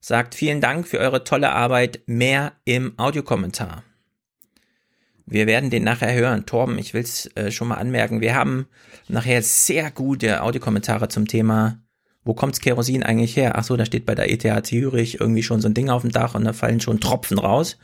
Sagt 0.00 0.34
vielen 0.34 0.60
Dank 0.60 0.88
für 0.88 0.98
eure 0.98 1.24
tolle 1.24 1.50
Arbeit. 1.50 2.02
Mehr 2.06 2.54
im 2.64 2.98
Audiokommentar. 2.98 3.84
Wir 5.26 5.46
werden 5.46 5.70
den 5.70 5.84
nachher 5.84 6.12
hören. 6.12 6.44
Torben, 6.44 6.78
ich 6.78 6.92
will 6.92 7.02
es 7.02 7.26
äh, 7.36 7.52
schon 7.52 7.68
mal 7.68 7.76
anmerken. 7.76 8.20
Wir 8.20 8.34
haben 8.34 8.66
nachher 9.08 9.42
sehr 9.42 9.90
gute 9.90 10.42
Audiokommentare 10.42 11.08
zum 11.08 11.28
Thema 11.28 11.80
wo 12.30 12.34
kommt's 12.34 12.60
Kerosin 12.60 13.02
eigentlich 13.02 13.36
her? 13.36 13.58
Ach 13.58 13.64
so, 13.64 13.76
da 13.76 13.84
steht 13.84 14.06
bei 14.06 14.14
der 14.14 14.30
ETH 14.30 14.64
Zürich 14.64 15.18
irgendwie 15.18 15.42
schon 15.42 15.60
so 15.60 15.66
ein 15.68 15.74
Ding 15.74 15.90
auf 15.90 16.02
dem 16.02 16.12
Dach 16.12 16.36
und 16.36 16.44
da 16.44 16.52
fallen 16.52 16.80
schon 16.80 17.00
Tropfen 17.00 17.40
raus. 17.40 17.76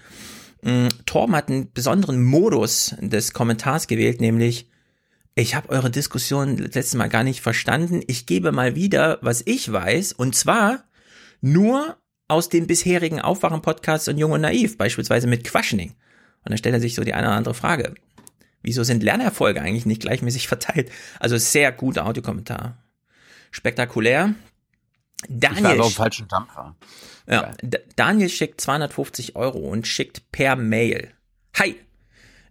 Mm, 0.63 0.87
Torben 1.05 1.35
hat 1.35 1.49
einen 1.49 1.73
besonderen 1.73 2.23
Modus 2.23 2.95
des 3.01 3.33
Kommentars 3.33 3.89
gewählt, 3.89 4.21
nämlich 4.21 4.69
ich 5.35 5.57
habe 5.57 5.71
eure 5.71 5.91
Diskussion 5.91 6.59
letztes 6.59 6.95
Mal 6.95 7.09
gar 7.09 7.25
nicht 7.25 7.41
verstanden. 7.41 8.03
Ich 8.07 8.27
gebe 8.27 8.53
mal 8.53 8.77
wieder, 8.77 9.19
was 9.21 9.43
ich 9.45 9.73
weiß, 9.73 10.13
und 10.13 10.37
zwar 10.37 10.85
nur 11.41 11.97
aus 12.29 12.49
den 12.49 12.69
bisherigen 12.69 13.21
Aufwachen-Podcasts 13.21 14.07
und 14.07 14.17
Jung 14.17 14.31
und 14.31 14.43
Naiv, 14.43 14.79
beispielsweise 14.79 15.27
mit 15.27 15.43
Quaschning. 15.43 15.91
Und 15.91 16.51
dann 16.51 16.59
stellt 16.59 16.77
er 16.77 16.81
sich 16.81 16.95
so 16.95 17.03
die 17.03 17.15
eine 17.15 17.27
oder 17.27 17.37
andere 17.37 17.55
Frage. 17.55 17.95
Wieso 18.63 18.85
sind 18.85 19.03
Lernerfolge 19.03 19.61
eigentlich 19.61 19.87
nicht 19.87 20.03
gleichmäßig 20.03 20.47
verteilt? 20.47 20.93
Also 21.19 21.37
sehr 21.37 21.73
guter 21.73 22.07
Audiokommentar. 22.07 22.86
Spektakulär. 23.51 24.35
Daniel, 25.29 25.73
Ich 25.73 25.79
war 25.79 25.87
auf 25.87 25.95
falschen 25.95 26.29
Dampfer. 26.29 26.77
ja, 27.29 27.53
Daniel 27.97 28.29
schickt 28.29 28.61
250 28.61 29.35
Euro 29.37 29.59
und 29.59 29.87
schickt 29.87 30.31
per 30.31 30.57
Mail. 30.57 31.13
Hi! 31.59 31.77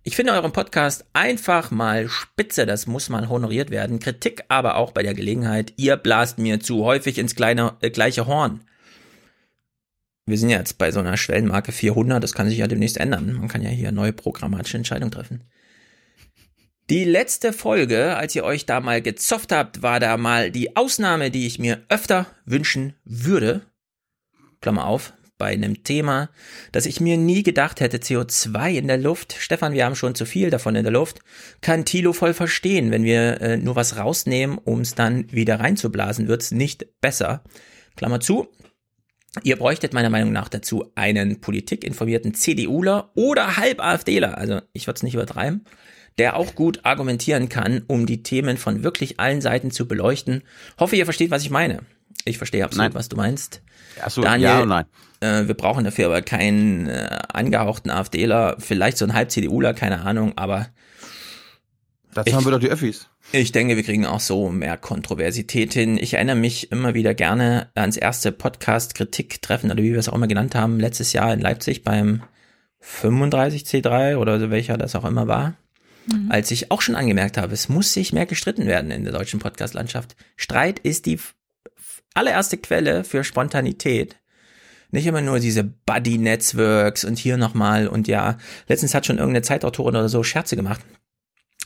Ich 0.08 0.16
finde 0.16 0.34
euren 0.34 0.52
Podcast 0.52 1.06
einfach 1.14 1.72
mal 1.72 2.08
spitze, 2.10 2.68
das 2.68 2.86
muss 2.86 3.10
mal 3.10 3.28
honoriert 3.28 3.72
werden. 3.72 4.00
Kritik 4.00 4.44
aber 4.50 4.76
auch 4.76 4.92
bei 4.92 5.02
der 5.02 5.16
Gelegenheit. 5.16 5.74
Ihr 5.78 5.98
blast 5.98 6.38
mir 6.38 6.60
zu 6.60 6.84
häufig 6.84 7.18
ins 7.18 7.36
kleine, 7.36 7.76
äh, 7.82 7.90
gleiche 7.90 8.28
Horn. 8.28 8.62
Wir 10.28 10.38
sind 10.38 10.50
ja 10.50 10.58
jetzt 10.60 10.78
bei 10.78 10.92
so 10.92 11.00
einer 11.00 11.18
Schwellenmarke 11.18 11.72
400, 11.72 12.24
das 12.24 12.34
kann 12.34 12.50
sich 12.50 12.58
ja 12.60 12.68
demnächst 12.68 12.98
ändern. 12.98 13.34
Man 13.34 13.48
kann 13.48 13.62
ja 13.64 13.70
hier 13.70 13.92
neue 13.92 14.14
programmatische 14.14 14.78
Entscheidungen 14.78 15.12
treffen. 15.12 15.44
Die 16.92 17.04
letzte 17.04 17.52
Folge, 17.52 18.16
als 18.16 18.36
ihr 18.36 18.44
euch 18.44 18.68
da 18.68 18.80
mal 18.80 19.02
gezofft 19.02 19.52
habt, 19.52 19.82
war 19.82 20.00
da 20.00 20.18
mal 20.18 20.52
die 20.52 20.76
Ausnahme, 20.76 21.32
die 21.32 21.48
ich 21.48 21.58
mir 21.58 21.84
öfter 21.90 22.28
wünschen 22.46 22.94
würde. 23.04 23.64
Klammer 24.62 24.86
auf, 24.86 25.14
bei 25.40 25.48
einem 25.48 25.84
Thema, 25.84 26.30
das 26.72 26.86
ich 26.86 27.02
mir 27.02 27.18
nie 27.18 27.42
gedacht 27.42 27.80
hätte, 27.80 27.98
CO2 27.98 28.74
in 28.74 28.88
der 28.88 29.00
Luft. 29.00 29.36
Stefan, 29.40 29.74
wir 29.74 29.84
haben 29.84 29.96
schon 29.96 30.14
zu 30.14 30.28
viel 30.28 30.52
davon 30.52 30.76
in 30.76 30.84
der 30.84 30.94
Luft. 30.94 31.22
Kann 31.62 31.86
Thilo 31.86 32.14
voll 32.14 32.36
verstehen, 32.36 32.92
wenn 32.92 33.04
wir 33.04 33.42
äh, 33.42 33.58
nur 33.58 33.76
was 33.76 33.98
rausnehmen, 33.98 34.60
um 34.60 34.82
es 34.82 34.94
dann 34.94 35.32
wieder 35.32 35.60
reinzublasen, 35.60 36.28
wird's 36.28 36.52
nicht 36.52 37.02
besser. 37.02 37.44
Klammer 37.96 38.20
zu. 38.20 38.48
Ihr 39.44 39.58
bräuchtet 39.58 39.94
meiner 39.94 40.12
Meinung 40.12 40.32
nach 40.32 40.50
dazu 40.50 40.92
einen 40.94 41.42
politikinformierten 41.42 42.36
CDUler 42.36 43.12
oder 43.16 43.58
Halb-AfDler, 43.58 44.38
also 44.38 44.62
ich 44.72 44.86
würde 44.88 44.98
es 44.98 45.04
nicht 45.04 45.16
übertreiben, 45.16 45.66
der 46.18 46.38
auch 46.38 46.56
gut 46.56 46.80
argumentieren 46.84 47.50
kann, 47.50 47.84
um 47.88 48.06
die 48.06 48.24
Themen 48.24 48.58
von 48.58 48.84
wirklich 48.84 49.20
allen 49.20 49.42
Seiten 49.42 49.72
zu 49.72 49.88
beleuchten. 49.88 50.44
Hoffe, 50.80 50.96
ihr 50.96 51.06
versteht, 51.06 51.32
was 51.32 51.44
ich 51.44 51.50
meine. 51.50 51.80
Ich 52.24 52.38
verstehe 52.38 52.64
absolut, 52.64 52.90
Nein. 52.90 52.96
was 52.96 53.10
du 53.10 53.18
meinst. 53.18 53.62
Ach 54.02 54.10
so, 54.10 54.22
Daniel, 54.22 54.50
ja 54.50 54.62
und 54.62 54.70
nein. 54.70 54.86
Äh, 55.20 55.48
wir 55.48 55.56
brauchen 55.56 55.84
dafür 55.84 56.08
aber 56.08 56.22
keinen 56.22 56.88
äh, 56.88 57.20
angehauchten 57.34 57.92
AfDler, 57.92 58.56
vielleicht 58.60 58.98
so 58.98 59.06
ein 59.06 59.14
Halb-CDUler, 59.14 59.74
keine 59.74 60.02
Ahnung, 60.02 60.34
aber 60.38 60.68
Dazu 62.14 62.34
haben 62.34 62.46
wir 62.46 62.52
doch 62.52 62.60
die 62.60 62.70
Öffis. 62.70 63.10
ich 63.34 63.52
denke, 63.52 63.76
wir 63.76 63.84
kriegen 63.84 64.06
auch 64.06 64.22
so 64.22 64.50
mehr 64.50 64.78
Kontroversität 64.78 65.74
hin. 65.74 65.98
Ich 65.98 66.14
erinnere 66.14 66.38
mich 66.38 66.72
immer 66.72 66.94
wieder 66.94 67.14
gerne 67.14 67.70
ans 67.76 67.98
erste 67.98 68.32
Podcast-Kritik-Treffen, 68.32 69.70
oder 69.70 69.84
wie 69.84 69.92
wir 69.92 70.00
es 70.00 70.08
auch 70.08 70.16
immer 70.16 70.28
genannt 70.28 70.56
haben, 70.56 70.80
letztes 70.80 71.12
Jahr 71.12 71.34
in 71.34 71.42
Leipzig 71.42 71.84
beim 71.84 72.24
35C3 72.82 74.16
oder 74.16 74.40
so 74.40 74.50
welcher 74.50 74.78
das 74.78 74.96
auch 74.96 75.06
immer 75.06 75.28
war. 75.28 75.56
Als 76.30 76.52
ich 76.52 76.72
auch 76.72 76.82
schon 76.82 76.96
angemerkt 76.96 77.38
habe, 77.38 77.54
es 77.54 77.70
muss 77.70 77.94
sich 77.94 78.14
mehr 78.14 78.26
gestritten 78.26 78.68
werden 78.68 78.92
in 78.92 79.04
der 79.04 79.14
deutschen 79.14 79.40
Podcast-Landschaft. 79.40 80.16
Streit 80.36 80.80
ist 80.80 81.06
die 81.06 81.20
allererste 82.14 82.58
Quelle 82.58 83.04
für 83.04 83.24
Spontanität. 83.24 84.18
Nicht 84.92 85.08
immer 85.08 85.22
nur 85.22 85.40
diese 85.40 85.64
Buddy-Networks 85.64 87.06
und 87.06 87.18
hier 87.18 87.38
nochmal 87.38 87.88
und 87.88 88.08
ja, 88.08 88.38
letztens 88.68 88.94
hat 88.94 89.06
schon 89.06 89.18
irgendeine 89.18 89.42
Zeitautorin 89.42 89.96
oder 89.96 90.10
so 90.10 90.24
Scherze 90.24 90.56
gemacht. 90.56 90.82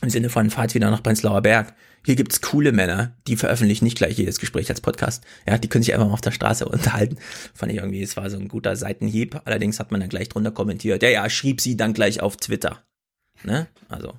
Im 0.02 0.08
Sinne 0.08 0.30
von, 0.30 0.48
fahrt 0.48 0.74
wieder 0.74 0.90
nach 0.90 1.02
Prenzlauer 1.02 1.42
Berg. 1.42 1.74
Hier 2.06 2.16
gibt's 2.16 2.40
coole 2.40 2.72
Männer, 2.72 3.18
die 3.26 3.36
veröffentlichen 3.36 3.84
nicht 3.84 3.98
gleich 3.98 4.16
jedes 4.16 4.40
Gespräch 4.40 4.70
als 4.70 4.80
Podcast. 4.80 5.24
Ja, 5.46 5.58
die 5.58 5.68
können 5.68 5.84
sich 5.84 5.92
einfach 5.92 6.06
mal 6.06 6.14
auf 6.14 6.22
der 6.22 6.30
Straße 6.30 6.66
unterhalten. 6.68 7.18
Fand 7.54 7.70
ich 7.70 7.78
irgendwie, 7.78 8.02
es 8.02 8.16
war 8.16 8.30
so 8.30 8.38
ein 8.38 8.48
guter 8.48 8.76
Seitenhieb. 8.76 9.38
Allerdings 9.44 9.78
hat 9.78 9.90
man 9.90 10.00
dann 10.00 10.08
gleich 10.08 10.30
drunter 10.30 10.52
kommentiert. 10.52 11.02
Ja, 11.02 11.10
ja, 11.10 11.28
schrieb 11.28 11.60
sie 11.60 11.76
dann 11.76 11.92
gleich 11.92 12.22
auf 12.22 12.38
Twitter. 12.38 12.82
Ne? 13.44 13.68
Also. 13.88 14.14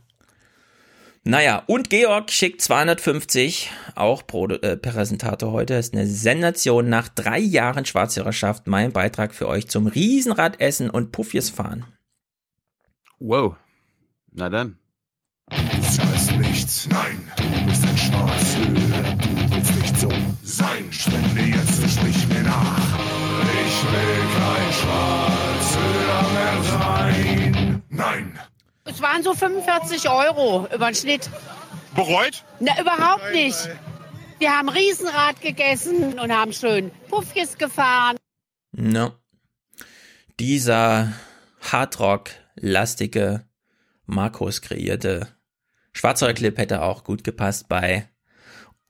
Naja, 1.24 1.62
und 1.68 1.92
Georg 1.92 2.32
schickt 2.32 2.64
250, 2.64 3.70
auch 3.94 4.26
Pro 4.26 4.48
äh, 4.48 4.76
Präsentator 4.76 5.52
heute, 5.52 5.76
ist 5.76 5.94
eine 5.94 6.08
Sensation 6.08 6.90
nach 6.90 7.10
drei 7.10 7.38
Jahren 7.38 7.86
Schwarzhörerschaft, 7.86 8.66
mein 8.66 8.92
Beitrag 8.92 9.36
für 9.36 9.48
euch 9.48 9.68
zum 9.68 9.86
Riesenradessen 9.86 10.90
und 10.90 11.12
Puffjes 11.12 11.52
fahren. 11.52 11.86
Wow. 13.20 13.56
Na 14.32 14.50
dann. 14.50 14.80
Das 15.48 16.00
heißt 16.00 16.38
nichts, 16.38 16.88
nein, 16.90 17.32
du 17.38 17.66
bist 17.68 17.84
ein 17.86 17.98
Schwarzhörer, 17.98 19.16
du 19.16 19.54
willst 19.54 19.76
nicht 19.76 19.98
so 19.98 20.10
sein. 20.42 20.92
Spende 20.92 21.42
jetzt 21.42 21.84
und 21.84 21.90
sprich 21.90 22.28
mir 22.30 22.42
nach. 22.42 23.00
Ich 23.68 23.84
will 23.84 24.22
kein 24.40 24.74
Schwarzhörer 24.74 26.32
mehr 26.34 26.64
sein. 26.64 27.84
Nein. 27.90 28.51
Es 28.86 29.02
waren 29.02 29.24
so 29.24 29.34
45 29.34 30.10
Euro 30.10 30.68
über 30.74 30.88
den 30.88 30.96
Schnitt. 30.96 31.30
Bereut? 31.96 32.44
Na, 32.60 32.80
überhaupt 32.80 33.32
nicht. 33.32 33.70
Wir 34.40 34.58
haben 34.58 34.70
Riesenrad 34.70 35.40
gegessen 35.42 36.20
und 36.20 36.32
haben 36.32 36.52
schön 36.52 36.92
Puffjes 37.10 37.58
gefahren. 37.58 38.18
No. 38.72 39.14
Dieser 40.40 41.14
Hardrock-lastige 41.62 43.46
Markus 44.06 44.62
kreierte 44.62 45.28
Schwarzhörer-Clip 45.94 46.58
hätte 46.58 46.82
auch 46.82 47.04
gut 47.04 47.24
gepasst 47.24 47.68
bei 47.68 48.10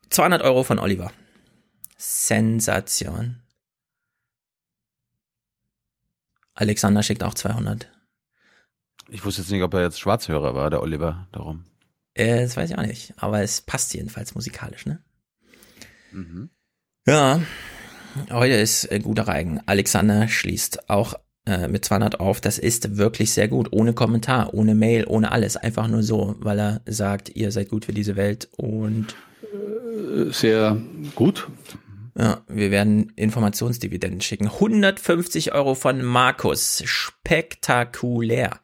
200 0.09 0.41
Euro 0.41 0.63
von 0.63 0.79
Oliver. 0.79 1.11
Sensation. 1.97 3.41
Alexander 6.53 7.03
schickt 7.03 7.23
auch 7.23 7.33
200. 7.33 7.90
Ich 9.13 9.25
wusste 9.25 9.41
jetzt 9.41 9.51
nicht, 9.51 9.61
ob 9.61 9.73
er 9.73 9.81
jetzt 9.81 9.99
Schwarzhörer 9.99 10.55
war, 10.55 10.69
der 10.69 10.81
Oliver, 10.81 11.27
darum. 11.33 11.65
Äh, 12.13 12.41
das 12.43 12.55
weiß 12.55 12.69
ich 12.71 12.77
auch 12.77 12.85
nicht, 12.85 13.13
aber 13.17 13.41
es 13.41 13.61
passt 13.61 13.93
jedenfalls 13.93 14.35
musikalisch, 14.35 14.85
ne? 14.85 14.99
Mhm. 16.11 16.49
Ja, 17.05 17.41
heute 18.29 18.53
ist 18.53 18.85
äh, 18.91 18.99
guter 18.99 19.27
Reigen. 19.27 19.59
Alexander 19.65 20.27
schließt 20.27 20.89
auch 20.89 21.15
äh, 21.45 21.67
mit 21.67 21.83
200 21.83 22.19
auf. 22.21 22.39
Das 22.39 22.57
ist 22.57 22.97
wirklich 22.97 23.31
sehr 23.33 23.47
gut. 23.49 23.69
Ohne 23.71 23.93
Kommentar, 23.93 24.53
ohne 24.53 24.75
Mail, 24.75 25.05
ohne 25.07 25.31
alles. 25.31 25.57
Einfach 25.57 25.87
nur 25.87 26.03
so, 26.03 26.35
weil 26.39 26.59
er 26.59 26.81
sagt, 26.85 27.29
ihr 27.35 27.51
seid 27.51 27.69
gut 27.69 27.85
für 27.85 27.93
diese 27.93 28.15
Welt 28.15 28.49
und 28.57 29.15
Sehr 30.29 30.77
gut. 31.15 31.49
ja, 32.17 32.41
wir 32.47 32.71
werden 32.71 33.11
Informationsdividenden 33.15 34.21
schicken. 34.21 34.47
150 34.47 35.53
Euro 35.53 35.75
von 35.75 36.01
Markus. 36.01 36.83
Spektakulär. 36.85 38.59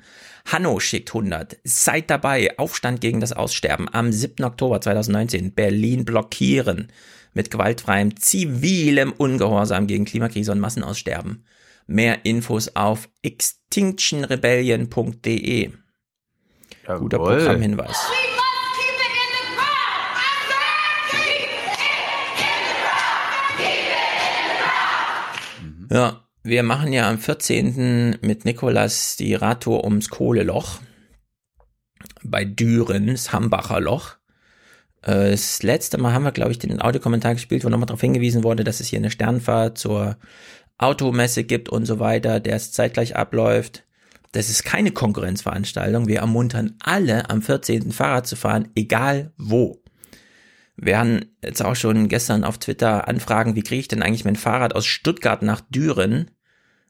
Hanno 0.47 0.79
schickt 0.79 1.09
100. 1.09 1.57
Seid 1.63 2.09
dabei. 2.09 2.57
Aufstand 2.57 3.01
gegen 3.01 3.19
das 3.19 3.33
Aussterben 3.33 3.93
am 3.93 4.13
7. 4.13 4.45
Oktober 4.45 4.79
2019. 4.79 5.53
Berlin 5.53 6.05
blockieren. 6.05 6.89
Mit 7.33 7.51
gewaltfreiem 7.51 8.15
zivilem 8.15 9.11
Ungehorsam 9.11 9.87
gegen 9.87 10.05
Klimakrise 10.05 10.53
und 10.53 10.59
Massenaussterben. 10.59 11.43
Mehr 11.85 12.23
Infos 12.25 12.73
auf 12.75 13.09
extinctionrebellion.de. 13.21 15.71
Guter. 16.97 17.17
Programmhinweis. 17.17 17.97
Ja, 25.89 26.26
wir 26.47 26.63
machen 26.63 26.93
ja 26.93 27.09
am 27.09 27.19
14. 27.19 28.19
mit 28.21 28.45
Nikolas 28.45 29.17
die 29.17 29.33
Radtour 29.33 29.83
ums 29.83 30.09
Kohleloch. 30.09 30.79
Bei 32.23 32.45
Düren, 32.45 33.07
das 33.07 33.33
Hambacher 33.33 33.81
Loch. 33.81 34.15
Äh, 35.01 35.31
Das 35.31 35.61
letzte 35.61 35.97
Mal 35.97 36.13
haben 36.13 36.23
wir, 36.23 36.31
glaube 36.31 36.51
ich, 36.51 36.59
den 36.59 36.81
Audiokommentar 36.81 37.33
gespielt, 37.33 37.65
wo 37.65 37.69
nochmal 37.69 37.87
darauf 37.87 37.99
hingewiesen 37.99 38.45
wurde, 38.45 38.63
dass 38.63 38.79
es 38.79 38.87
hier 38.87 38.99
eine 38.99 39.11
Sternfahrt 39.11 39.77
zur 39.77 40.17
Automesse 40.77 41.43
gibt 41.43 41.67
und 41.67 41.85
so 41.85 41.99
weiter, 41.99 42.39
der 42.39 42.55
es 42.55 42.71
zeitgleich 42.71 43.17
abläuft. 43.17 43.83
Das 44.31 44.49
ist 44.49 44.63
keine 44.63 44.91
Konkurrenzveranstaltung. 44.91 46.07
Wir 46.07 46.19
ermuntern 46.19 46.75
alle, 46.79 47.29
am 47.29 47.41
14. 47.41 47.91
Fahrrad 47.91 48.25
zu 48.25 48.37
fahren, 48.37 48.69
egal 48.73 49.33
wo. 49.37 49.81
Wir 50.77 50.99
haben 50.99 51.25
jetzt 51.43 51.63
auch 51.63 51.75
schon 51.75 52.07
gestern 52.07 52.43
auf 52.43 52.57
Twitter 52.57 53.07
Anfragen, 53.07 53.55
wie 53.55 53.63
kriege 53.63 53.79
ich 53.79 53.87
denn 53.87 54.03
eigentlich 54.03 54.25
mein 54.25 54.35
Fahrrad 54.35 54.75
aus 54.75 54.85
Stuttgart 54.85 55.41
nach 55.41 55.61
Düren? 55.69 56.31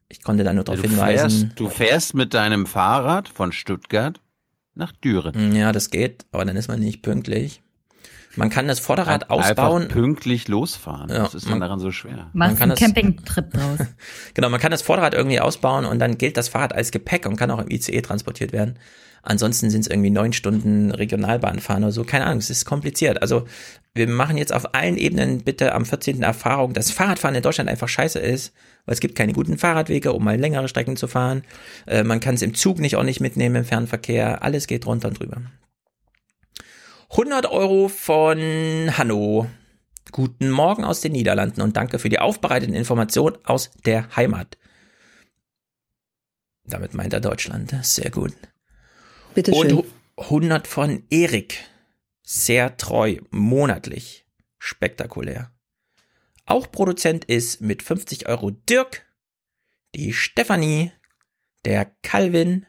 Ich 0.09 0.23
konnte 0.23 0.43
da 0.43 0.53
nur 0.53 0.63
darauf 0.63 0.81
du, 0.81 0.87
hinweisen. 0.89 1.29
fährst, 1.29 1.59
du 1.59 1.69
fährst 1.69 2.13
mit 2.13 2.33
deinem 2.33 2.65
Fahrrad 2.65 3.27
von 3.27 3.51
Stuttgart 3.51 4.19
nach 4.75 4.91
Düren. 4.93 5.55
Ja, 5.55 5.71
das 5.71 5.89
geht, 5.89 6.25
aber 6.31 6.45
dann 6.45 6.55
ist 6.55 6.67
man 6.67 6.79
nicht 6.79 7.01
pünktlich. 7.01 7.61
Man 8.35 8.49
kann 8.51 8.67
das 8.67 8.79
Vorderrad 8.79 9.31
Einfach 9.31 9.49
ausbauen. 9.49 9.87
pünktlich 9.87 10.47
losfahren. 10.47 11.09
Ja, 11.09 11.23
Was 11.23 11.33
ist 11.33 11.49
man- 11.49 11.59
daran 11.59 11.79
so 11.79 11.91
schwer? 11.91 12.29
Man 12.33 12.51
kann 12.55 12.69
einen 12.69 12.71
das- 12.71 12.79
Campingtrip 12.79 13.51
draus. 13.51 13.79
Genau, 14.35 14.49
man 14.49 14.59
kann 14.59 14.69
das 14.71 14.83
Vorderrad 14.83 15.15
irgendwie 15.15 15.39
ausbauen 15.39 15.85
und 15.85 15.97
dann 15.99 16.17
gilt 16.19 16.37
das 16.37 16.47
Fahrrad 16.47 16.73
als 16.73 16.91
Gepäck 16.91 17.25
und 17.25 17.35
kann 17.35 17.49
auch 17.49 17.59
im 17.59 17.69
ICE 17.71 17.99
transportiert 18.01 18.51
werden. 18.53 18.77
Ansonsten 19.23 19.71
sind 19.71 19.81
es 19.81 19.87
irgendwie 19.87 20.11
neun 20.11 20.31
Stunden 20.33 20.91
Regionalbahn 20.91 21.59
fahren 21.59 21.83
oder 21.83 21.91
so. 21.91 22.03
Keine 22.03 22.25
Ahnung, 22.27 22.37
es 22.37 22.51
ist 22.51 22.63
kompliziert. 22.65 23.21
Also 23.23 23.45
wir 23.95 24.07
machen 24.07 24.37
jetzt 24.37 24.53
auf 24.53 24.75
allen 24.75 24.95
Ebenen 24.97 25.39
bitte 25.43 25.73
am 25.73 25.83
14. 25.85 26.21
Erfahrung, 26.21 26.73
dass 26.73 26.91
Fahrradfahren 26.91 27.35
in 27.35 27.41
Deutschland 27.41 27.69
einfach 27.69 27.89
scheiße 27.89 28.19
ist, 28.19 28.53
weil 28.87 28.93
es 28.93 28.99
gibt 28.99 29.13
keine 29.15 29.33
guten 29.33 29.59
Fahrradwege, 29.59 30.13
um 30.13 30.23
mal 30.23 30.39
längere 30.39 30.67
Strecken 30.67 30.97
zu 30.97 31.07
fahren. 31.07 31.43
Äh, 31.85 32.03
man 32.03 32.19
kann 32.19 32.33
es 32.35 32.41
im 32.41 32.55
Zug 32.55 32.79
nicht 32.79 32.95
auch 32.95 33.03
nicht 33.03 33.19
mitnehmen 33.19 33.57
im 33.57 33.65
Fernverkehr. 33.65 34.41
Alles 34.41 34.65
geht 34.65 34.87
runter 34.87 35.09
und 35.09 35.19
drüber. 35.19 35.41
100 37.11 37.45
Euro 37.45 37.87
von 37.89 38.39
Hanno. 38.97 39.47
Guten 40.11 40.49
Morgen 40.49 40.83
aus 40.85 41.01
den 41.01 41.11
Niederlanden 41.11 41.61
und 41.61 41.75
danke 41.77 41.99
für 41.99 42.09
die 42.09 42.19
aufbereiteten 42.19 42.73
Informationen 42.75 43.37
aus 43.43 43.71
der 43.85 44.15
Heimat. 44.15 44.57
Damit 46.65 46.93
meint 46.93 47.13
er 47.13 47.19
Deutschland. 47.19 47.73
Sehr 47.83 48.09
gut. 48.09 48.33
Bitte 49.35 49.51
Und 49.51 49.69
schön. 49.69 49.77
hu- 49.77 49.85
100 50.17 50.67
von 50.67 51.03
Erik. 51.09 51.59
Sehr 52.23 52.75
treu, 52.77 53.17
monatlich. 53.31 54.25
Spektakulär. 54.59 55.51
Auch 56.47 56.71
Produzent 56.71 57.25
ist 57.25 57.59
mit 57.59 57.83
50 57.83 58.29
Euro 58.29 58.51
Dirk, 58.51 59.05
die 59.93 60.13
Stefanie, 60.13 60.93
der 61.65 61.91
Calvin, 62.03 62.65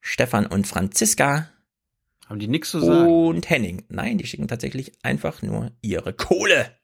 Stefan 0.00 0.46
und 0.46 0.66
Franziska. 0.66 1.48
Haben 2.26 2.40
die 2.40 2.48
nichts 2.48 2.72
zu 2.72 2.80
sagen? 2.80 3.08
Und 3.08 3.48
Henning. 3.48 3.84
Nein, 3.88 4.18
die 4.18 4.26
schicken 4.26 4.48
tatsächlich 4.48 4.92
einfach 5.04 5.42
nur 5.42 5.70
ihre 5.80 6.12
Kohle. 6.12 6.76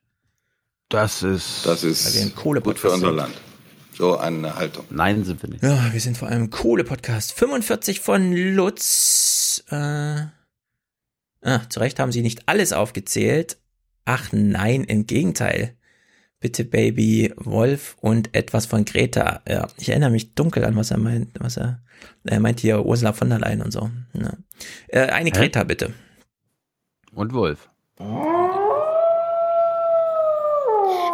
Das 0.88 1.24
ist. 1.24 1.66
Das 1.66 1.82
ist 1.82 2.16
ein 2.16 2.32
Kohle 2.34 2.60
gut 2.60 2.78
für 2.78 2.92
unser 2.92 3.10
Land. 3.10 3.34
So 3.92 4.16
eine 4.16 4.54
Haltung. 4.54 4.84
Nein, 4.90 5.24
sind 5.24 5.42
wir 5.42 5.50
nicht. 5.50 5.64
Ja, 5.64 5.92
wir 5.92 6.00
sind 6.00 6.16
vor 6.16 6.28
allem 6.28 6.50
Kohle-Podcast. 6.50 7.32
45 7.32 7.98
von 7.98 8.32
Lutz. 8.32 9.64
Äh, 9.68 10.26
ah, 11.42 11.68
zu 11.68 11.80
Recht 11.80 11.98
haben 11.98 12.12
sie 12.12 12.22
nicht 12.22 12.48
alles 12.48 12.72
aufgezählt. 12.72 13.58
Ach 14.04 14.28
nein, 14.30 14.84
im 14.84 15.06
Gegenteil. 15.06 15.77
Bitte 16.40 16.64
Baby 16.64 17.32
Wolf 17.36 17.96
und 18.00 18.34
etwas 18.34 18.66
von 18.66 18.84
Greta. 18.84 19.42
Ja, 19.48 19.66
ich 19.76 19.88
erinnere 19.88 20.10
mich 20.10 20.34
dunkel 20.34 20.64
an, 20.64 20.76
was 20.76 20.92
er 20.92 20.98
meint, 20.98 21.30
was 21.40 21.56
er, 21.56 21.82
er 22.24 22.38
meint 22.40 22.60
hier 22.60 22.86
Ursula 22.86 23.12
von 23.12 23.28
der 23.28 23.40
Leyen 23.40 23.60
und 23.62 23.72
so. 23.72 23.90
Ja. 24.12 24.34
Äh, 24.88 25.08
eine 25.10 25.30
Hä? 25.30 25.36
Greta 25.36 25.64
bitte. 25.64 25.92
Und 27.12 27.32
Wolf. 27.32 27.68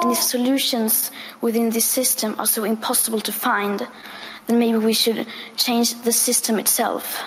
And 0.02 0.12
if 0.12 0.20
solutions 0.20 1.10
within 1.40 1.70
this 1.70 1.90
system 1.90 2.38
are 2.38 2.46
so 2.46 2.64
impossible 2.64 3.20
to 3.22 3.32
find, 3.32 3.88
then 4.46 4.58
maybe 4.58 4.78
we 4.78 4.92
should 4.92 5.26
change 5.56 5.94
the 6.04 6.12
system 6.12 6.58
itself. 6.58 7.24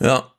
Ja. 0.00 0.32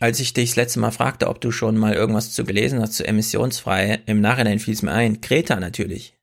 Als 0.00 0.20
ich 0.20 0.32
dich 0.32 0.50
das 0.50 0.56
letzte 0.56 0.80
Mal 0.80 0.92
fragte, 0.92 1.28
ob 1.28 1.40
du 1.40 1.50
schon 1.50 1.76
mal 1.76 1.94
irgendwas 1.94 2.32
zu 2.32 2.44
gelesen 2.44 2.80
hast 2.80 2.94
zu 2.94 3.06
emissionsfrei, 3.06 4.00
im 4.06 4.20
Nachhinein 4.20 4.60
fiel 4.60 4.74
es 4.74 4.82
mir 4.82 4.92
ein. 4.92 5.20
Greta 5.20 5.56
natürlich. 5.56 6.14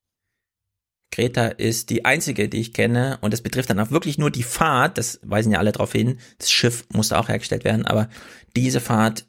Greta 1.12 1.48
ist 1.48 1.90
die 1.90 2.06
einzige, 2.06 2.50
die 2.50 2.60
ich 2.60 2.74
kenne, 2.74 3.18
und 3.22 3.32
das 3.32 3.42
betrifft 3.42 3.70
dann 3.70 3.80
auch 3.80 3.92
wirklich 3.92 4.18
nur 4.18 4.32
die 4.32 4.44
Fahrt, 4.44 4.98
das 4.98 5.20
weisen 5.24 5.52
ja 5.52 5.60
alle 5.60 5.72
darauf 5.72 5.92
hin, 5.92 6.20
das 6.40 6.52
Schiff 6.52 6.86
musste 6.92 7.18
auch 7.18 7.30
hergestellt 7.30 7.64
werden, 7.64 7.86
aber 7.86 8.10
diese 8.56 8.82
Fahrt 8.82 9.26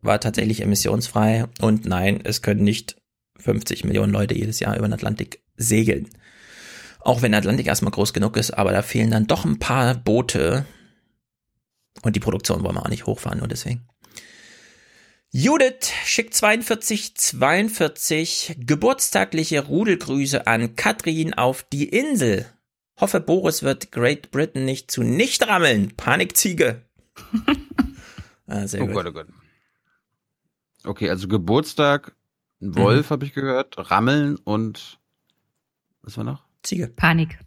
war 0.00 0.20
tatsächlich 0.20 0.62
emissionsfrei 0.62 1.46
und 1.60 1.84
nein, 1.84 2.20
es 2.24 2.40
können 2.40 2.64
nicht 2.64 2.96
50 3.40 3.84
Millionen 3.84 4.12
Leute 4.12 4.34
jedes 4.34 4.60
Jahr 4.60 4.76
über 4.76 4.88
den 4.88 4.94
Atlantik 4.94 5.42
segeln. 5.56 6.08
Auch 7.00 7.22
wenn 7.22 7.32
der 7.32 7.40
Atlantik 7.40 7.66
erstmal 7.66 7.92
groß 7.92 8.12
genug 8.12 8.36
ist, 8.36 8.52
aber 8.52 8.72
da 8.72 8.82
fehlen 8.82 9.10
dann 9.10 9.26
doch 9.26 9.44
ein 9.44 9.58
paar 9.58 9.94
Boote, 9.94 10.66
und 12.02 12.16
die 12.16 12.20
Produktion 12.20 12.62
wollen 12.62 12.76
wir 12.76 12.84
auch 12.84 12.90
nicht 12.90 13.06
hochfahren, 13.06 13.38
nur 13.38 13.48
deswegen. 13.48 13.88
Judith 15.30 15.92
schickt 16.06 16.34
42 16.34 17.14
42 17.14 18.56
geburtstagliche 18.60 19.66
Rudelgrüße 19.66 20.46
an 20.46 20.74
Katrin 20.74 21.34
auf 21.34 21.64
die 21.64 21.88
Insel. 21.88 22.46
Hoffe, 22.98 23.20
Boris 23.20 23.62
wird 23.62 23.92
Great 23.92 24.30
Britain 24.30 24.64
nicht 24.64 24.90
zu 24.90 25.02
nicht 25.02 25.46
rammeln. 25.46 25.92
Panikziege. 25.96 26.82
ah, 28.46 28.66
sehr 28.66 28.82
oh 28.82 28.86
gut. 28.86 28.94
Gott, 28.94 29.06
oh 29.06 29.12
Gott. 29.12 29.26
Okay, 30.84 31.10
also 31.10 31.28
Geburtstag, 31.28 32.16
ein 32.62 32.74
Wolf 32.76 33.10
habe 33.10 33.26
ich 33.26 33.34
gehört, 33.34 33.90
Rammeln 33.90 34.36
und 34.36 34.98
was 36.02 36.16
war 36.16 36.24
noch? 36.24 36.44
Ziege. 36.62 36.88
Panik. 36.88 37.38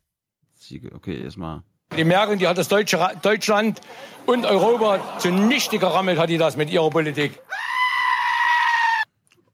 Ziege, 0.56 0.91
okay, 0.93 1.21
erstmal. 1.21 1.63
Die 1.97 2.06
Merkel, 2.06 2.38
die 2.38 2.47
hat 2.47 2.58
das 2.58 2.69
deutsche 2.69 2.97
Deutschland 3.21 3.82
und 4.25 4.45
Europa 4.45 5.17
zunichte 5.19 5.77
gerammelt, 5.77 6.17
hat 6.17 6.30
die 6.30 6.38
das 6.38 6.56
mit 6.56 6.69
ihrer 6.69 6.89
Politik. 6.89 7.39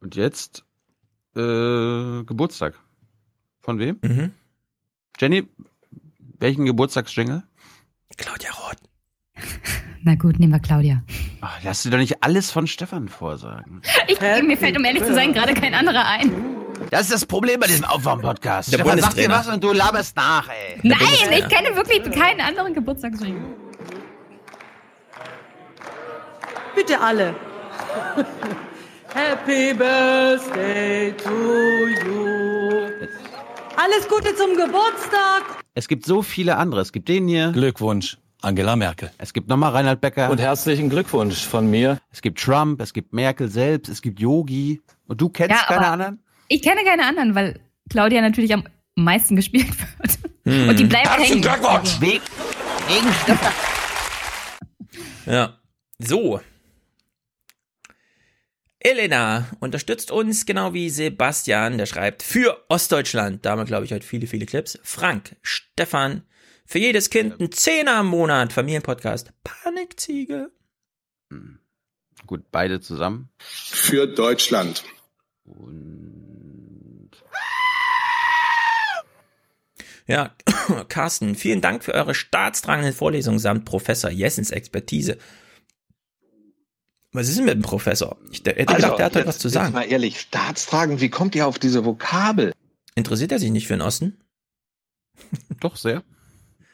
Und 0.01 0.15
jetzt 0.15 0.63
äh, 1.35 2.23
Geburtstag. 2.23 2.75
Von 3.61 3.79
wem? 3.79 3.97
Mhm. 4.01 4.33
Jenny, 5.19 5.47
welchen 6.39 6.65
Geburtstagsjingle? 6.65 7.43
Claudia 8.17 8.51
Roth. 8.51 8.77
Na 10.03 10.15
gut, 10.15 10.39
nehmen 10.39 10.53
wir 10.53 10.59
Claudia. 10.59 11.03
Ach, 11.41 11.59
lass 11.63 11.83
dir 11.83 11.89
doch 11.89 11.97
nicht 11.97 12.23
alles 12.23 12.51
von 12.51 12.67
Stefan 12.67 13.09
vorsagen. 13.09 13.81
Ich, 14.07 14.21
mir 14.21 14.57
fällt, 14.57 14.77
um 14.77 14.85
ehrlich 14.85 15.03
zu 15.03 15.13
sein, 15.13 15.33
gerade 15.33 15.53
kein 15.53 15.73
anderer 15.73 16.05
ein. 16.05 16.31
Das 16.89 17.01
ist 17.01 17.13
das 17.13 17.25
Problem 17.25 17.59
bei 17.59 17.67
diesem 17.67 17.85
Aufwärm-Podcast. 17.85 18.71
Der 18.71 18.77
Stefan 18.79 18.99
sagt 18.99 19.17
dir 19.17 19.29
was 19.29 19.47
und 19.47 19.63
du 19.63 19.73
laberst 19.73 20.15
nach, 20.15 20.47
ey. 20.49 20.79
Nein, 20.83 20.97
ich 21.31 21.47
kenne 21.49 21.75
wirklich 21.75 22.01
keinen 22.11 22.39
anderen 22.41 22.73
Geburtstagsring. 22.73 23.43
Bitte 26.75 26.99
alle. 26.99 27.35
Happy 29.13 29.73
Birthday 29.73 31.13
to 31.17 31.87
you. 31.87 32.89
Alles 33.75 34.07
Gute 34.07 34.35
zum 34.35 34.55
Geburtstag. 34.55 35.43
Es 35.73 35.87
gibt 35.87 36.05
so 36.05 36.21
viele 36.21 36.57
andere. 36.57 36.81
Es 36.81 36.91
gibt 36.91 37.09
den 37.09 37.27
hier. 37.27 37.51
Glückwunsch, 37.51 38.17
Angela 38.41 38.75
Merkel. 38.75 39.11
Es 39.17 39.33
gibt 39.33 39.49
nochmal 39.49 39.71
Reinhard 39.71 40.01
Becker. 40.01 40.29
Und 40.29 40.39
herzlichen 40.39 40.89
Glückwunsch 40.89 41.45
von 41.45 41.69
mir. 41.69 41.97
es 42.11 42.21
gibt 42.21 42.39
Trump, 42.39 42.79
es 42.81 42.93
gibt 42.93 43.13
Merkel 43.13 43.49
selbst, 43.49 43.89
es 43.89 44.01
gibt 44.01 44.19
Yogi. 44.19 44.81
Und 45.07 45.19
du 45.21 45.29
kennst 45.29 45.55
Ja, 45.55 45.65
keine 45.67 45.87
anderen? 45.87 46.19
Ich 46.47 46.61
kenne 46.61 46.83
keine 46.83 47.05
anderen, 47.05 47.35
weil 47.35 47.59
Claudia 47.89 48.21
natürlich 48.21 48.53
am 48.53 48.63
meisten 48.95 49.35
gespielt 49.35 49.67
wird. 49.79 50.19
Hm. 50.45 50.69
Und 50.69 50.79
die 50.79 50.85
bleibt 50.85 51.07
Herzlichen 51.07 51.43
hängen. 51.43 51.61
Glückwunsch. 51.61 52.01
Weg. 52.01 52.21
Wegen 52.87 53.13
Stefan. 53.23 53.53
Ja. 55.25 55.59
So. 55.99 56.39
Elena 58.79 59.49
unterstützt 59.59 60.09
uns 60.09 60.45
genau 60.45 60.73
wie 60.73 60.89
Sebastian, 60.89 61.77
der 61.77 61.85
schreibt 61.85 62.23
für 62.23 62.63
Ostdeutschland. 62.69 63.45
Da 63.45 63.51
haben 63.51 63.59
wir, 63.59 63.65
glaube 63.65 63.83
ich, 63.83 63.91
heute 63.91 64.07
viele, 64.07 64.27
viele 64.27 64.45
Clips. 64.45 64.79
Frank, 64.83 65.35
Stefan, 65.41 66.23
für 66.65 66.79
jedes 66.79 67.09
Kind 67.09 67.41
ein 67.41 67.51
Zehner 67.51 67.99
im 67.99 68.07
Monat. 68.07 68.53
Familienpodcast. 68.53 69.33
Panikziege. 69.43 70.51
Gut, 72.25 72.43
beide 72.51 72.79
zusammen. 72.79 73.29
Für 73.39 74.07
Deutschland. 74.07 74.83
Ja, 80.07 80.31
Carsten, 80.87 81.35
vielen 81.35 81.61
Dank 81.61 81.83
für 81.83 81.93
eure 81.93 82.15
staatstragenden 82.15 82.93
Vorlesungen 82.93 83.39
samt 83.39 83.65
Professor 83.65 84.09
Jessens 84.09 84.51
Expertise. 84.51 85.17
Was 87.11 87.29
ist 87.29 87.37
denn 87.37 87.45
mit 87.45 87.55
dem 87.55 87.61
Professor? 87.61 88.17
Ich 88.31 88.39
hätte 88.39 88.65
gedacht, 88.65 88.99
der 88.99 89.05
hat 89.05 89.15
heute 89.15 89.27
was 89.27 89.39
zu 89.39 89.47
jetzt 89.47 89.55
sagen. 89.55 89.73
Mal 89.73 89.83
ehrlich, 89.83 90.19
staatstragend, 90.19 91.01
wie 91.01 91.09
kommt 91.09 91.35
ihr 91.35 91.47
auf 91.47 91.59
diese 91.59 91.83
Vokabel? 91.85 92.53
Interessiert 92.95 93.31
er 93.31 93.39
sich 93.39 93.51
nicht 93.51 93.67
für 93.67 93.73
den 93.73 93.81
Osten? 93.81 94.17
Doch, 95.59 95.75
sehr. 95.75 96.03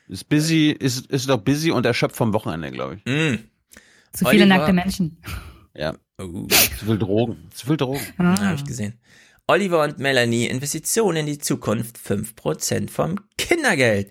Ist 0.08 0.30
busy, 0.30 0.70
ist, 0.70 1.08
ist 1.08 1.30
doch 1.30 1.38
busy 1.38 1.72
und 1.72 1.86
erschöpft 1.86 2.18
vom 2.18 2.34
Wochenende, 2.34 2.72
glaube 2.72 2.96
ich. 2.96 3.06
Mm. 3.06 3.40
Zu 4.12 4.26
viele 4.26 4.44
Oliver. 4.44 4.46
nackte 4.46 4.74
Menschen. 4.74 5.18
Ja. 5.74 5.96
Oh. 6.20 6.46
Zu 6.78 6.86
viel 6.86 7.00
Drogen. 7.00 7.50
Zu 7.54 7.68
viel 7.68 7.78
Drogen. 7.78 8.02
Ah. 8.18 8.40
Habe 8.40 8.56
ich 8.56 8.66
gesehen. 8.66 9.00
Oliver 9.48 9.84
und 9.84 10.00
Melanie, 10.00 10.48
Investitionen 10.48 11.18
in 11.18 11.26
die 11.26 11.38
Zukunft, 11.38 11.98
5% 11.98 12.90
vom 12.90 13.20
Kindergeld. 13.38 14.10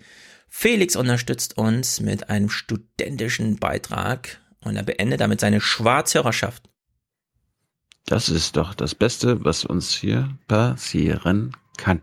Felix 0.49 0.95
unterstützt 0.95 1.57
uns 1.57 2.01
mit 2.01 2.29
einem 2.29 2.51
studentischen 2.51 3.57
Beitrag 3.57 4.41
und 4.63 4.77
er 4.77 4.83
beendet 4.83 5.23
damit 5.23 5.41
seine 5.41 5.63
Schwarzhörerschaft. 5.63 6.69
Das 8.05 8.29
ist 8.29 8.57
doch 8.59 8.75
das 8.75 8.95
Beste, 8.95 9.43
was 9.43 9.65
uns 9.65 9.93
hier 9.93 10.37
passieren 10.49 11.57
kann. 11.79 12.03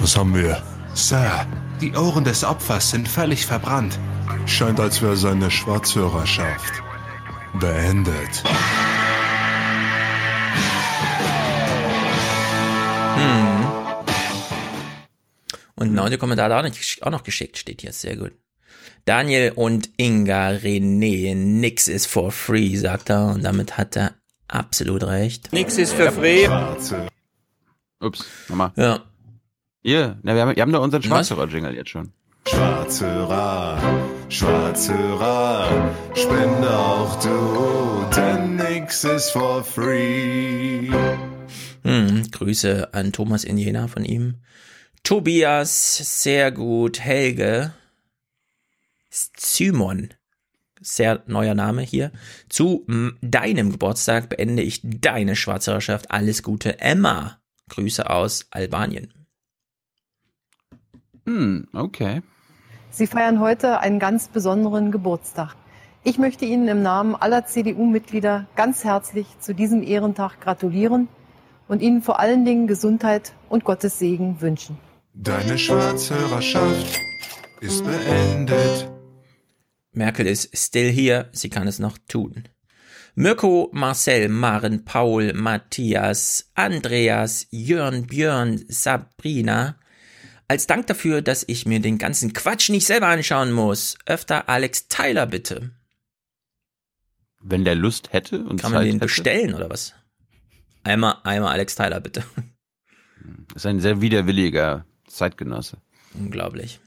Was 0.00 0.16
haben 0.16 0.34
wir? 0.34 0.60
Sir, 0.94 1.46
die 1.80 1.92
Ohren 1.94 2.24
des 2.24 2.42
Opfers 2.42 2.90
sind 2.90 3.06
völlig 3.06 3.46
verbrannt. 3.46 4.00
Scheint, 4.46 4.80
als 4.80 5.00
wäre 5.00 5.16
seine 5.16 5.48
Schwarzhörerschaft 5.48 6.82
beendet. 7.54 8.42
Hm. 13.16 13.66
Und 15.74 15.94
ein 15.94 15.98
Audiokommentar 15.98 16.46
hat 16.46 16.52
er 16.52 16.58
auch, 16.58 16.62
nicht, 16.62 17.02
auch 17.02 17.10
noch 17.10 17.24
geschickt, 17.24 17.58
steht 17.58 17.80
hier, 17.80 17.92
sehr 17.92 18.16
gut. 18.16 18.32
Daniel 19.04 19.52
und 19.56 19.90
Inga 19.96 20.50
René, 20.50 21.34
nix 21.34 21.88
ist 21.88 22.06
for 22.06 22.30
free, 22.30 22.76
sagt 22.76 23.10
er, 23.10 23.26
und 23.26 23.42
damit 23.44 23.76
hat 23.76 23.96
er 23.96 24.14
absolut 24.46 25.02
recht. 25.02 25.52
Nix 25.52 25.76
ist 25.78 25.92
für 25.92 26.12
free. 26.12 26.48
Ups, 28.00 28.24
nochmal. 28.48 28.72
Ja. 28.76 29.00
Ihr, 29.82 30.18
na, 30.22 30.34
wir 30.34 30.42
haben, 30.42 30.56
wir 30.56 30.62
haben 30.62 30.72
doch 30.72 30.82
unseren 30.82 31.02
Was? 31.02 31.28
Schwarzhörer-Jingle 31.28 31.74
jetzt 31.74 31.90
schon. 31.90 32.12
Schwarzhörer, 32.46 33.78
Schwarzhörer, 34.32 35.94
spende 36.14 36.70
auch 36.70 37.20
du, 37.20 38.10
denn 38.16 38.56
nix 38.56 39.04
ist 39.04 39.30
for 39.32 39.62
free. 39.62 40.88
Hm, 41.82 42.30
Grüße 42.30 42.94
an 42.94 43.12
Thomas 43.12 43.44
in 43.44 43.58
Jena 43.58 43.88
von 43.88 44.06
ihm. 44.06 44.36
Tobias, 45.02 46.22
sehr 46.22 46.50
gut. 46.50 47.00
Helge. 47.00 47.74
Simon, 49.10 50.14
sehr 50.80 51.22
neuer 51.26 51.54
Name 51.54 51.82
hier. 51.82 52.10
Zu 52.48 52.86
deinem 53.20 53.70
Geburtstag 53.70 54.30
beende 54.30 54.62
ich 54.62 54.80
deine 54.82 55.36
Schwarzhörerschaft. 55.36 56.10
Alles 56.10 56.42
Gute, 56.42 56.80
Emma. 56.80 57.38
Grüße 57.68 58.08
aus 58.08 58.46
Albanien. 58.50 59.12
Hm, 61.26 61.68
okay. 61.74 62.22
Sie 62.94 63.06
feiern 63.06 63.40
heute 63.40 63.80
einen 63.80 63.98
ganz 63.98 64.28
besonderen 64.28 64.92
Geburtstag. 64.92 65.56
Ich 66.04 66.18
möchte 66.18 66.44
Ihnen 66.44 66.68
im 66.68 66.82
Namen 66.82 67.14
aller 67.14 67.46
CDU-Mitglieder 67.46 68.46
ganz 68.54 68.84
herzlich 68.84 69.26
zu 69.40 69.54
diesem 69.54 69.82
Ehrentag 69.82 70.42
gratulieren 70.42 71.08
und 71.68 71.80
Ihnen 71.80 72.02
vor 72.02 72.20
allen 72.20 72.44
Dingen 72.44 72.66
Gesundheit 72.66 73.32
und 73.48 73.64
Gottes 73.64 73.98
Segen 73.98 74.42
wünschen. 74.42 74.76
Deine 75.14 75.56
Schwarzhörerschaft 75.56 77.00
ist 77.62 77.82
beendet. 77.82 78.90
Merkel 79.92 80.26
ist 80.26 80.54
still 80.54 80.90
hier, 80.90 81.30
sie 81.32 81.48
kann 81.48 81.66
es 81.66 81.78
noch 81.78 81.96
tun. 81.96 82.44
Mirko, 83.14 83.70
Marcel, 83.72 84.28
Maren, 84.28 84.84
Paul, 84.84 85.32
Matthias, 85.32 86.50
Andreas, 86.54 87.46
Jörn, 87.50 88.06
Björn, 88.06 88.62
Sabrina. 88.68 89.76
Als 90.52 90.66
Dank 90.66 90.86
dafür, 90.86 91.22
dass 91.22 91.44
ich 91.48 91.64
mir 91.64 91.80
den 91.80 91.96
ganzen 91.96 92.34
Quatsch 92.34 92.68
nicht 92.68 92.86
selber 92.86 93.06
anschauen 93.06 93.52
muss, 93.52 93.96
öfter 94.04 94.50
Alex 94.50 94.86
Tyler 94.86 95.24
bitte. 95.24 95.70
Wenn 97.40 97.64
der 97.64 97.74
Lust 97.74 98.12
hätte 98.12 98.44
und 98.44 98.60
Kann 98.60 98.70
man 98.72 98.80
Zeit 98.82 98.86
den 98.88 98.94
hätte. 98.96 99.06
bestellen 99.06 99.54
oder 99.54 99.70
was? 99.70 99.94
Einmal, 100.82 101.16
einmal 101.24 101.52
Alex 101.54 101.74
Tyler 101.74 102.00
bitte. 102.00 102.22
Ist 103.54 103.64
ein 103.64 103.80
sehr 103.80 104.02
widerwilliger 104.02 104.84
Zeitgenosse. 105.06 105.78
Unglaublich. 106.12 106.80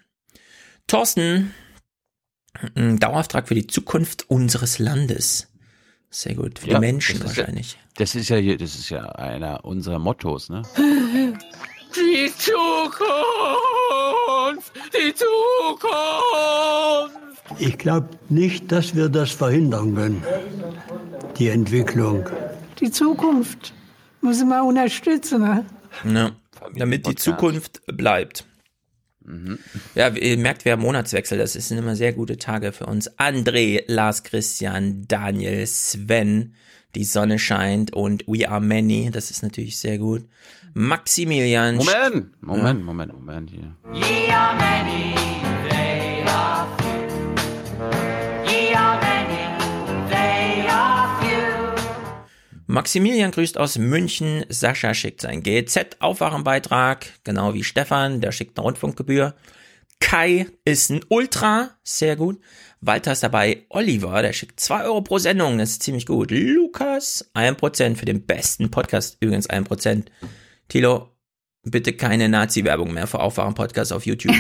Thorsten, 0.86 1.52
ein 2.76 3.00
Dauerauftrag 3.00 3.48
für 3.48 3.56
die 3.56 3.66
Zukunft 3.66 4.30
unseres 4.30 4.78
Landes. 4.78 5.52
Sehr 6.12 6.36
gut, 6.36 6.60
für 6.60 6.68
Ja, 6.68 6.76
die 6.76 6.82
Menschen 6.82 7.20
das 7.20 7.32
ist 7.32 7.38
ja- 7.38 7.42
wahrscheinlich. 7.42 7.80
Das 7.96 8.14
ist 8.14 8.30
ja 8.30 8.36
hier, 8.38 8.58
das 8.60 8.76
ist 8.76 8.90
ja 8.92 9.06
einer 9.14 9.66
unserer 9.66 9.98
Mottos, 9.98 10.50
ne? 10.50 10.62
Die 11.96 12.32
Zukunft! 12.38 12.62
Die 14.94 15.14
Zukunft! 15.14 16.36
Ich 17.60 17.78
glaube 17.78 18.10
nicht, 18.30 18.72
dass 18.72 18.96
wir 18.96 19.10
das 19.10 19.32
verhindern 19.32 19.96
können, 19.96 20.24
die 21.38 21.50
Entwicklung. 21.50 22.28
Die 22.80 22.92
Zukunft 22.92 23.74
muss 24.22 24.44
man 24.44 24.62
unterstützen. 24.64 25.42
Ne? 25.42 25.66
Ja, 26.04 26.32
damit 26.76 27.08
die 27.08 27.16
Zukunft 27.16 27.82
bleibt. 27.88 28.46
Ja, 29.96 30.10
ihr 30.10 30.38
merkt, 30.38 30.66
wir 30.66 30.74
haben 30.74 30.82
Monatswechsel. 30.82 31.38
Das 31.38 31.54
sind 31.54 31.78
immer 31.78 31.96
sehr 31.96 32.14
gute 32.14 32.38
Tage 32.38 32.72
für 32.72 32.86
uns. 32.86 33.10
André, 33.18 33.84
Lars 33.88 34.24
Christian, 34.24 35.06
Daniel, 35.08 35.66
Sven, 35.66 36.54
die 36.94 37.06
Sonne 37.06 37.40
scheint 37.40 37.94
und 37.94 38.28
We 38.28 38.48
Are 38.50 38.62
Many. 38.62 39.10
Das 39.12 39.32
ist 39.32 39.42
natürlich 39.42 39.80
sehr 39.80 39.98
gut. 39.98 40.26
Maximilian. 40.78 41.78
Moment, 41.78 42.42
Moment, 42.42 42.84
Moment, 42.84 43.14
Moment 43.14 43.50
hier. 43.50 43.74
Ye 43.94 44.30
are 44.30 44.58
many, 44.58 45.16
they 45.70 46.22
are 46.28 46.68
few. 46.78 47.80
Ye 48.46 48.76
are 48.76 49.00
many, 49.00 50.10
they 50.10 50.68
are 50.68 51.08
few. 51.22 51.76
Maximilian 52.68 53.32
grüßt 53.32 53.58
aus 53.58 53.78
München. 53.78 54.44
Sascha 54.50 54.94
schickt 54.94 55.22
seinen 55.22 55.44
GZ-Aufwachenbeitrag, 55.44 57.06
genau 57.24 57.54
wie 57.54 57.64
Stefan, 57.64 58.20
der 58.20 58.34
schickt 58.34 58.58
eine 58.60 58.66
Rundfunkgebühr. 58.66 59.34
Kai 60.02 60.48
ist 60.66 60.90
ein 60.90 61.06
Ultra, 61.08 61.70
sehr 61.84 62.18
gut. 62.18 62.42
Walter 62.82 63.14
ist 63.14 63.24
dabei. 63.24 63.66
Oliver, 63.70 64.22
der 64.22 64.34
schickt 64.34 64.60
2 64.60 64.84
Euro 64.84 65.00
pro 65.00 65.20
Sendung, 65.20 65.58
das 65.58 65.70
ist 65.70 65.84
ziemlich 65.84 66.06
gut. 66.06 66.32
Lukas, 66.32 67.32
1% 67.34 67.96
für 67.96 68.06
den 68.06 68.26
besten 68.26 68.70
Podcast, 68.72 69.16
übrigens 69.22 69.50
1%. 69.50 70.08
Tilo, 70.68 71.12
bitte 71.64 71.94
keine 71.94 72.30
Nazi-Werbung 72.30 72.94
mehr 72.94 73.08
für 73.08 73.20
Aufwachen-Podcast 73.20 73.94
auf 73.94 74.06
YouTube. 74.06 74.36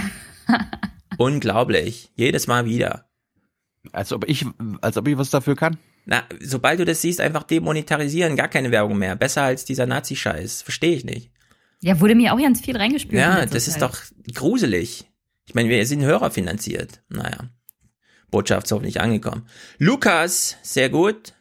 Unglaublich, 1.17 2.11
jedes 2.15 2.47
Mal 2.47 2.65
wieder. 2.65 3.09
Als 3.91 4.11
ob 4.11 4.27
ich, 4.27 4.45
als 4.81 4.97
ob 4.97 5.07
ich 5.07 5.17
was 5.17 5.29
dafür 5.29 5.55
kann. 5.55 5.77
Na, 6.05 6.23
sobald 6.41 6.79
du 6.79 6.85
das 6.85 7.01
siehst, 7.01 7.21
einfach 7.21 7.43
demonetarisieren, 7.43 8.35
gar 8.35 8.47
keine 8.47 8.71
Werbung 8.71 8.97
mehr. 8.97 9.15
Besser 9.15 9.43
als 9.43 9.65
dieser 9.65 9.85
Nazi-Scheiß. 9.85 10.61
Verstehe 10.63 10.95
ich 10.95 11.05
nicht. 11.05 11.31
Ja, 11.81 11.99
wurde 11.99 12.15
mir 12.15 12.33
auch 12.33 12.39
ganz 12.39 12.61
viel 12.61 12.75
reingespült. 12.77 13.13
in 13.13 13.19
Ja, 13.19 13.45
das 13.45 13.67
ist 13.67 13.79
Zeit. 13.79 13.83
doch 13.83 14.01
gruselig. 14.33 15.05
Ich 15.47 15.53
meine, 15.53 15.69
wir 15.69 15.85
sind 15.85 16.01
hörerfinanziert. 16.01 17.01
Naja. 17.09 17.49
Botschaft 18.31 18.65
ist 18.65 18.71
hoffentlich 18.71 18.99
angekommen. 19.01 19.47
Lukas, 19.77 20.57
sehr 20.63 20.89
gut. 20.89 21.34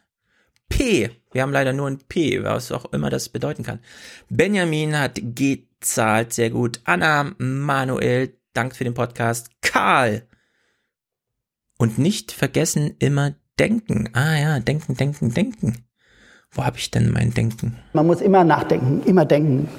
P. 0.75 1.09
Wir 1.31 1.41
haben 1.41 1.53
leider 1.53 1.71
nur 1.71 1.87
ein 1.87 1.99
P, 1.99 2.43
was 2.43 2.73
auch 2.73 2.91
immer 2.91 3.09
das 3.09 3.29
bedeuten 3.29 3.63
kann. 3.63 3.79
Benjamin 4.27 4.99
hat 4.99 5.21
gezahlt, 5.23 6.33
sehr 6.33 6.49
gut. 6.49 6.81
Anna, 6.83 7.31
Manuel, 7.37 8.37
danke 8.51 8.75
für 8.75 8.83
den 8.83 8.93
Podcast. 8.93 9.49
Karl. 9.61 10.27
Und 11.77 11.97
nicht 11.97 12.33
vergessen, 12.33 12.95
immer 12.99 13.35
denken. 13.57 14.09
Ah 14.11 14.35
ja, 14.37 14.59
denken, 14.59 14.97
denken, 14.97 15.33
denken. 15.33 15.85
Wo 16.51 16.65
habe 16.65 16.77
ich 16.77 16.91
denn 16.91 17.09
mein 17.09 17.33
Denken? 17.33 17.77
Man 17.93 18.07
muss 18.07 18.19
immer 18.19 18.43
nachdenken, 18.43 19.01
immer 19.05 19.23
denken. 19.23 19.69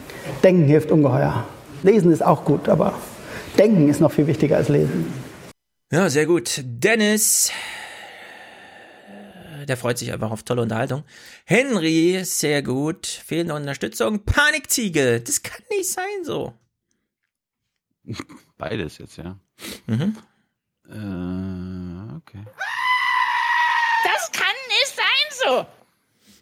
Denken 0.42 0.64
hilft 0.64 0.90
ungeheuer. 0.90 1.46
Lesen 1.82 2.10
ist 2.10 2.24
auch 2.24 2.46
gut, 2.46 2.70
aber 2.70 2.98
denken 3.58 3.90
ist 3.90 4.00
noch 4.00 4.12
viel 4.12 4.26
wichtiger 4.26 4.56
als 4.56 4.70
lesen. 4.70 5.12
Ja, 5.92 6.08
sehr 6.08 6.24
gut. 6.24 6.62
Dennis, 6.64 7.52
der 9.68 9.76
freut 9.76 9.98
sich 9.98 10.12
einfach 10.12 10.30
auf 10.30 10.42
tolle 10.42 10.62
Unterhaltung. 10.62 11.04
Henry, 11.44 12.20
sehr 12.24 12.62
gut. 12.62 13.06
Fehlende 13.06 13.54
Unterstützung. 13.54 14.24
Panikziege, 14.24 15.20
das 15.20 15.42
kann 15.42 15.62
nicht 15.70 15.90
sein 15.90 16.24
so. 16.24 16.54
Beides 18.58 18.98
jetzt, 18.98 19.16
ja. 19.18 19.38
Mhm. 19.86 20.16
Äh, 20.88 22.16
okay. 22.16 22.44
Das 24.04 24.30
kann 24.32 24.54
nicht 24.68 24.94
sein 24.94 25.06
so! 25.44 25.66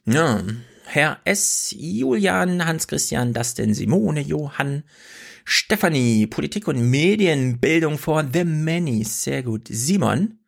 Ja, 0.07 0.43
Herr 0.85 1.19
S., 1.25 1.75
Julian, 1.77 2.65
Hans-Christian, 2.65 3.33
Dustin, 3.33 3.73
Simone, 3.73 4.21
Johann, 4.21 4.85
Stefanie, 5.45 6.27
Politik 6.27 6.69
und 6.69 6.91
Medienbildung 6.91 7.99
for 7.99 8.25
the 8.31 8.45
Many, 8.45 9.05
sehr 9.05 9.43
gut. 9.43 9.69
Simon, 9.69 10.39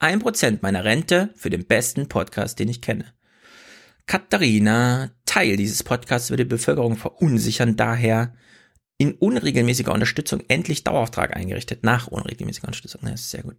ein 0.00 0.18
Prozent 0.18 0.62
meiner 0.62 0.84
Rente 0.84 1.30
für 1.36 1.50
den 1.50 1.66
besten 1.66 2.08
Podcast, 2.08 2.58
den 2.58 2.68
ich 2.68 2.80
kenne. 2.82 3.04
Katharina, 4.06 5.10
Teil 5.26 5.56
dieses 5.56 5.82
Podcasts 5.84 6.30
würde 6.30 6.44
die 6.44 6.48
Bevölkerung 6.50 6.96
verunsichern, 6.96 7.76
daher 7.76 8.34
in 8.98 9.12
unregelmäßiger 9.12 9.92
Unterstützung 9.92 10.42
endlich 10.48 10.82
Dauerauftrag 10.84 11.36
eingerichtet. 11.36 11.84
Nach 11.84 12.08
unregelmäßiger 12.08 12.66
Unterstützung, 12.66 13.02
das 13.04 13.20
ist 13.20 13.30
sehr 13.30 13.42
gut. 13.44 13.56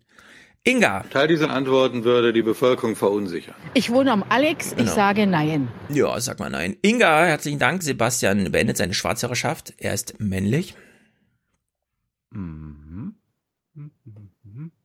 Inga. 0.63 1.06
Teil 1.10 1.27
dieser 1.27 1.49
Antworten 1.49 2.04
würde 2.04 2.34
die 2.34 2.43
Bevölkerung 2.43 2.95
verunsichern. 2.95 3.56
Ich 3.73 3.89
wohne 3.91 4.12
am 4.12 4.23
Alex, 4.30 4.73
ich 4.73 4.77
Genau. 4.77 4.93
sage 4.93 5.25
nein. 5.25 5.69
Ja, 5.89 6.19
sag 6.19 6.39
mal 6.39 6.49
nein. 6.51 6.75
Inga, 6.84 7.25
herzlichen 7.25 7.58
Dank. 7.58 7.82
Sebastian 7.82 8.51
beendet 8.51 8.77
seine 8.77 8.93
Schwarzhörerschaft. 8.93 9.73
Er 9.77 9.93
ist 9.95 10.19
männlich. 10.19 10.75
Mhm. 12.32 13.11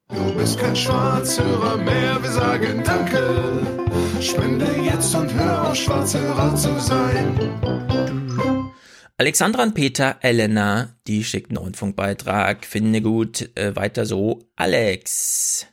Du 0.08 0.34
bist 0.36 0.58
kein 0.58 0.76
Schwarzhörer 0.76 1.76
mehr, 1.78 2.22
wir 2.22 2.30
sagen 2.30 2.82
Danke. 2.84 3.66
Spende 4.20 4.66
jetzt 4.84 5.14
und 5.14 5.32
hör 5.34 5.68
auf, 5.68 5.76
Schwarzhörer 5.76 6.54
zu 6.54 6.78
sein. 6.78 7.38
Alexandra 9.18 9.62
und 9.62 9.74
Peter, 9.74 10.18
Elena, 10.20 10.94
die 11.06 11.24
schickt 11.24 11.50
einen 11.50 11.56
Rundfunkbeitrag. 11.56 12.64
Finde 12.64 13.00
gut, 13.00 13.50
äh, 13.56 13.74
weiter 13.74 14.06
so. 14.06 14.48
Alex. 14.54 15.66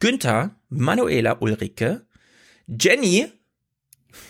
Günther, 0.00 0.56
Manuela, 0.68 1.36
Ulrike, 1.40 2.06
Jenny. 2.66 3.30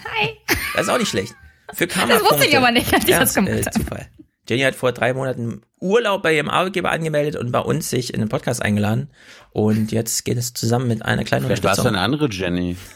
Hi. 0.05 0.37
Das 0.75 0.83
ist 0.83 0.89
auch 0.89 0.99
nicht 0.99 1.11
schlecht. 1.11 1.35
Für 1.73 1.87
Karma 1.87 2.15
Das 2.15 2.23
wusste 2.25 2.47
ich 2.47 2.57
aber 2.57 2.73
nicht, 2.73 2.93
als 2.93 3.05
ich 3.05 3.11
das 3.11 3.35
gemacht 3.35 3.53
äh, 3.53 3.63
habe. 3.63 3.71
Zufall. 3.71 4.09
Jenny 4.49 4.63
hat 4.63 4.75
vor 4.75 4.93
drei 4.93 5.15
Monaten 5.15 5.63
Urlaub 5.81 6.23
bei 6.23 6.35
ihrem 6.37 6.49
Arbeitgeber 6.49 6.91
angemeldet 6.91 7.37
und 7.37 7.51
bei 7.53 7.61
uns 7.61 7.89
sich 7.91 8.13
in 8.15 8.21
den 8.21 8.29
Podcast 8.29 8.63
eingeladen. 8.63 9.11
Und 9.53 9.93
jetzt 9.93 10.25
geht 10.25 10.37
es 10.37 10.53
zusammen 10.53 10.89
mit 10.89 11.05
einer 11.05 11.25
kleinen 11.25 11.47
Vielleicht 11.47 11.65
war 11.65 11.73
es 11.73 11.79
Unterstützung. 11.79 11.97
eine 11.97 12.05
andere 12.05 12.29
Jenny. 12.31 12.77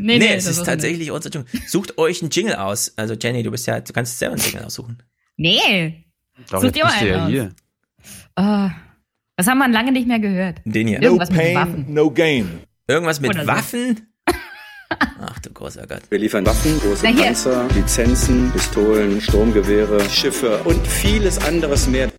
Nee, 0.00 0.18
Nee, 0.20 0.34
es 0.34 0.44
das 0.44 0.52
ist 0.52 0.58
war 0.58 0.66
tatsächlich 0.66 1.10
unsere 1.10 1.34
Junge. 1.34 1.46
Sucht 1.66 1.98
euch 1.98 2.22
einen 2.22 2.30
Jingle 2.30 2.54
aus. 2.54 2.92
Also 2.96 3.14
Jenny, 3.14 3.42
du 3.42 3.50
bist 3.50 3.66
ja, 3.66 3.80
du 3.80 3.92
kannst 3.92 4.16
selber 4.16 4.36
einen 4.36 4.44
Jingle 4.44 4.64
aussuchen. 4.64 5.02
Nee. 5.36 6.04
Doch, 6.50 6.58
Such 6.60 6.66
jetzt 6.66 6.76
dir 6.76 6.84
mal 6.84 6.92
du 7.00 7.06
ja 7.08 7.14
einen 7.16 7.24
aus. 7.24 7.30
hier. 7.30 7.50
Ah, 8.36 8.70
was 9.36 9.48
haben 9.48 9.58
wir 9.58 9.66
lange 9.68 9.90
nicht 9.90 10.06
mehr 10.06 10.20
gehört? 10.20 10.60
Den 10.64 10.86
hier. 10.86 11.02
Irgendwas 11.02 11.30
mit 11.32 11.52
Waffen. 11.52 11.92
no 11.92 12.12
gain. 12.12 12.60
Irgendwas 12.86 13.20
mit 13.20 13.30
Oder 13.30 13.40
so. 13.42 13.48
Waffen? 13.48 14.12
Ach 15.38 15.42
du 15.42 15.52
großer 15.52 15.86
Gott. 15.86 16.02
Wir 16.10 16.18
liefern 16.18 16.44
Waffen, 16.44 16.80
große. 16.80 17.06
Panzer, 17.06 17.68
Lizenzen, 17.72 18.50
Pistolen, 18.50 19.20
Sturmgewehre, 19.20 20.00
Schiffe 20.10 20.58
und 20.64 20.84
vieles 20.84 21.38
anderes 21.38 21.86
mehr. 21.86 22.10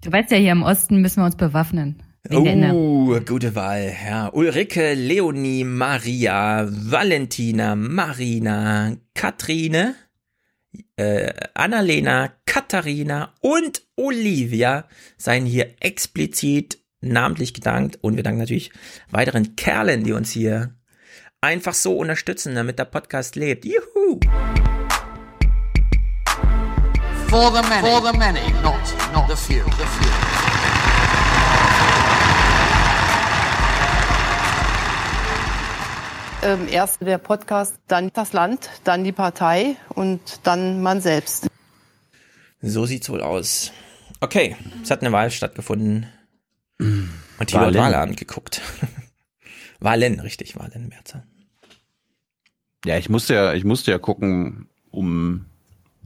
Du 0.00 0.10
weißt 0.10 0.30
ja, 0.30 0.38
hier 0.38 0.52
im 0.52 0.62
Osten 0.62 1.02
müssen 1.02 1.20
wir 1.20 1.26
uns 1.26 1.36
bewaffnen. 1.36 2.02
Oh, 2.30 3.14
gute 3.26 3.54
Wahl. 3.54 3.92
Ja, 4.06 4.28
Ulrike, 4.32 4.94
Leonie, 4.94 5.64
Maria, 5.64 6.66
Valentina, 6.66 7.76
Marina, 7.76 8.96
Katrine, 9.12 9.94
äh, 10.96 11.30
Annalena, 11.52 12.32
Katharina 12.46 13.34
und 13.42 13.82
Olivia 13.96 14.86
seien 15.18 15.44
hier 15.44 15.74
explizit 15.80 16.78
namentlich 17.02 17.52
gedankt 17.52 17.98
und 18.00 18.16
wir 18.16 18.22
danken 18.22 18.40
natürlich 18.40 18.72
weiteren 19.10 19.56
Kerlen, 19.56 20.04
die 20.04 20.12
uns 20.12 20.30
hier 20.30 20.74
einfach 21.44 21.74
so 21.74 21.96
unterstützen, 21.98 22.54
damit 22.54 22.78
der 22.78 22.86
Podcast 22.86 23.36
lebt. 23.36 23.66
Juhu! 23.66 24.18
For 27.28 27.52
the 27.52 27.68
many, 27.68 27.86
for 27.86 28.00
the 28.00 28.16
many, 28.16 28.40
not, 28.62 28.80
not 29.12 29.28
the 29.28 29.36
few. 29.36 29.62
The 29.64 29.84
few. 29.84 30.10
Ähm, 36.42 36.68
erst 36.70 37.00
der 37.00 37.18
Podcast, 37.18 37.78
dann 37.88 38.10
das 38.12 38.32
Land, 38.32 38.70
dann 38.84 39.04
die 39.04 39.12
Partei 39.12 39.76
und 39.90 40.20
dann 40.44 40.82
man 40.82 41.00
selbst. 41.00 41.48
So 42.60 42.86
sieht's 42.86 43.10
wohl 43.10 43.20
aus. 43.22 43.72
Okay, 44.20 44.56
es 44.82 44.90
hat 44.90 45.00
eine 45.02 45.12
Wahl 45.12 45.30
stattgefunden. 45.30 46.06
Und 46.78 47.10
Tilo 47.46 47.60
hat 47.60 47.74
Wahlen. 47.74 47.74
Wahlabend 47.76 48.16
geguckt. 48.16 48.60
Wahlen, 49.80 50.20
richtig, 50.20 50.56
Wahlen, 50.56 50.88
Mehrzahl. 50.88 51.26
Ja, 52.84 52.98
ich 52.98 53.08
musste 53.08 53.34
ja, 53.34 53.54
ich 53.54 53.64
musste 53.64 53.90
ja 53.90 53.98
gucken, 53.98 54.68
um 54.90 55.46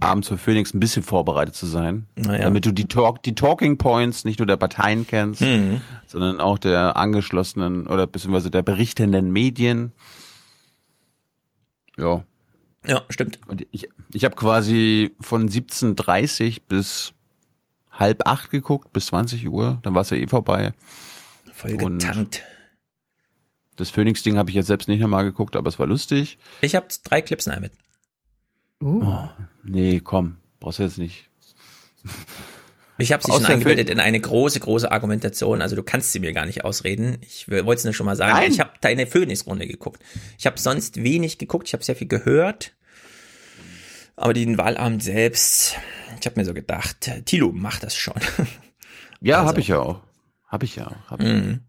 abends 0.00 0.28
für 0.28 0.38
Phoenix 0.38 0.72
ein 0.74 0.80
bisschen 0.80 1.02
vorbereitet 1.02 1.56
zu 1.56 1.66
sein. 1.66 2.06
Naja. 2.14 2.44
Damit 2.44 2.64
du 2.66 2.70
die, 2.72 2.86
Talk, 2.86 3.22
die 3.24 3.34
Talking 3.34 3.78
Points 3.78 4.24
nicht 4.24 4.38
nur 4.38 4.46
der 4.46 4.56
Parteien 4.56 5.06
kennst, 5.06 5.40
Mhm. 5.40 5.80
sondern 6.06 6.40
auch 6.40 6.58
der 6.58 6.96
angeschlossenen 6.96 7.86
oder 7.88 8.06
beziehungsweise 8.06 8.50
der 8.50 8.62
berichtenden 8.62 9.32
Medien. 9.32 9.92
Ja. 11.96 12.22
Ja, 12.86 13.02
stimmt. 13.10 13.40
Und 13.48 13.66
ich, 13.72 13.88
ich 14.12 14.24
habe 14.24 14.36
quasi 14.36 15.14
von 15.20 15.48
17.30 15.48 16.60
bis 16.68 17.12
halb 17.90 18.26
acht 18.28 18.50
geguckt, 18.50 18.92
bis 18.92 19.06
20 19.06 19.48
Uhr. 19.48 19.80
Dann 19.82 19.94
war 19.96 20.02
es 20.02 20.10
ja 20.10 20.16
eh 20.16 20.28
vorbei. 20.28 20.72
Voll 21.52 21.72
Und 21.82 21.98
getankt. 21.98 22.44
Das 23.78 23.90
Phoenix-Ding 23.90 24.36
habe 24.36 24.50
ich 24.50 24.56
jetzt 24.56 24.66
selbst 24.66 24.88
nicht 24.88 25.00
nochmal 25.00 25.24
geguckt, 25.24 25.54
aber 25.54 25.68
es 25.68 25.78
war 25.78 25.86
lustig. 25.86 26.36
Ich 26.60 26.74
habe 26.74 26.88
drei 27.04 27.22
Clips 27.22 27.46
in 27.46 27.60
mit. 27.60 27.72
Oh, 28.80 29.28
nee, 29.62 30.00
komm, 30.00 30.36
brauchst 30.58 30.80
du 30.80 30.82
jetzt 30.82 30.98
nicht. 30.98 31.28
Ich 32.98 33.12
habe 33.12 33.22
sie 33.24 33.30
Aus 33.30 33.42
schon 33.42 33.46
eingebildet 33.46 33.88
in 33.88 34.00
eine 34.00 34.18
große, 34.20 34.58
große 34.58 34.90
Argumentation. 34.90 35.62
Also 35.62 35.76
du 35.76 35.84
kannst 35.84 36.10
sie 36.10 36.18
mir 36.18 36.32
gar 36.32 36.44
nicht 36.44 36.64
ausreden. 36.64 37.18
Ich 37.20 37.48
wollte 37.48 37.74
es 37.74 37.84
nur 37.84 37.94
schon 37.94 38.06
mal 38.06 38.16
sagen. 38.16 38.32
Nein. 38.32 38.50
Ich 38.50 38.58
habe 38.58 38.72
deine 38.80 39.06
Phoenix-Runde 39.06 39.68
geguckt. 39.68 40.02
Ich 40.36 40.46
habe 40.46 40.58
sonst 40.58 41.02
wenig 41.04 41.38
geguckt. 41.38 41.68
Ich 41.68 41.74
habe 41.74 41.84
sehr 41.84 41.94
viel 41.94 42.08
gehört. 42.08 42.74
Aber 44.16 44.34
den 44.34 44.58
Wahlabend 44.58 45.04
selbst, 45.04 45.76
ich 46.18 46.26
habe 46.26 46.40
mir 46.40 46.44
so 46.44 46.54
gedacht, 46.54 47.08
Tilo, 47.24 47.52
mach 47.54 47.78
das 47.78 47.94
schon. 47.96 48.20
Ja, 49.20 49.36
Also. 49.38 49.48
habe 49.48 49.60
ich 49.60 49.68
ja 49.68 49.78
auch. 49.78 50.00
Habe 50.48 50.64
ich 50.64 50.74
ja 50.74 50.88
auch. 50.88 51.10
Hab 51.10 51.20
ich. 51.20 51.28
Mhm. 51.28 51.60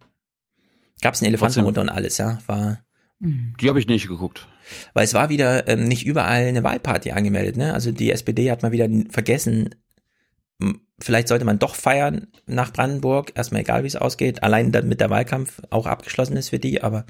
Gab's 1.01 1.21
einen 1.21 1.29
Elefantenrunde 1.29 1.81
und 1.81 1.89
alles, 1.89 2.17
ja. 2.17 2.39
War, 2.47 2.79
Die 3.19 3.69
habe 3.69 3.79
ich 3.79 3.87
nicht 3.87 4.07
geguckt. 4.07 4.47
weil 4.93 5.03
es 5.03 5.13
war 5.13 5.29
wieder 5.29 5.67
ähm, 5.67 5.85
nicht 5.85 6.05
überall 6.05 6.45
eine 6.45 6.63
Wahlparty 6.63 7.11
angemeldet, 7.11 7.57
ne? 7.57 7.73
Also 7.73 7.91
die 7.91 8.11
SPD 8.11 8.51
hat 8.51 8.63
mal 8.63 8.71
wieder 8.71 8.87
vergessen, 9.09 9.75
vielleicht 10.99 11.27
sollte 11.29 11.45
man 11.45 11.59
doch 11.59 11.75
feiern 11.75 12.27
nach 12.45 12.73
Brandenburg, 12.73 13.31
erstmal 13.35 13.61
egal 13.61 13.83
wie 13.83 13.87
es 13.87 13.95
ausgeht, 13.95 14.43
allein 14.43 14.71
damit 14.71 14.99
der 14.99 15.09
Wahlkampf 15.09 15.61
auch 15.69 15.85
abgeschlossen 15.85 16.35
ist 16.37 16.49
für 16.49 16.59
die, 16.59 16.83
aber 16.83 17.05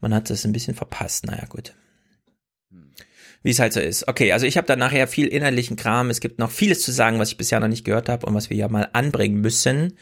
man 0.00 0.14
hat 0.14 0.30
es 0.30 0.44
ein 0.44 0.52
bisschen 0.52 0.74
verpasst, 0.74 1.26
naja 1.26 1.44
gut. 1.48 1.74
Wie 3.42 3.50
es 3.50 3.58
halt 3.58 3.72
so 3.72 3.80
ist. 3.80 4.06
Okay, 4.06 4.32
also 4.32 4.44
ich 4.44 4.56
habe 4.58 4.66
da 4.66 4.76
nachher 4.76 5.06
viel 5.08 5.26
innerlichen 5.26 5.76
Kram. 5.76 6.10
Es 6.10 6.20
gibt 6.20 6.38
noch 6.38 6.50
vieles 6.50 6.82
zu 6.82 6.92
sagen, 6.92 7.18
was 7.18 7.30
ich 7.30 7.38
bisher 7.38 7.58
noch 7.60 7.68
nicht 7.68 7.84
gehört 7.84 8.10
habe 8.10 8.26
und 8.26 8.34
was 8.34 8.50
wir 8.50 8.56
ja 8.56 8.68
mal 8.68 8.90
anbringen 8.92 9.40
müssen. 9.40 9.94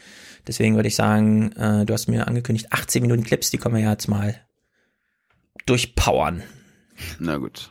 Deswegen 0.47 0.75
würde 0.75 0.87
ich 0.87 0.95
sagen, 0.95 1.51
äh, 1.53 1.85
du 1.85 1.93
hast 1.93 2.07
mir 2.07 2.27
angekündigt, 2.27 2.67
18 2.71 3.01
Minuten 3.01 3.23
Clips, 3.23 3.51
die 3.51 3.57
können 3.57 3.75
wir 3.75 3.81
ja 3.81 3.91
jetzt 3.91 4.07
mal 4.07 4.35
durchpowern. 5.65 6.43
Na 7.19 7.37
gut. 7.37 7.69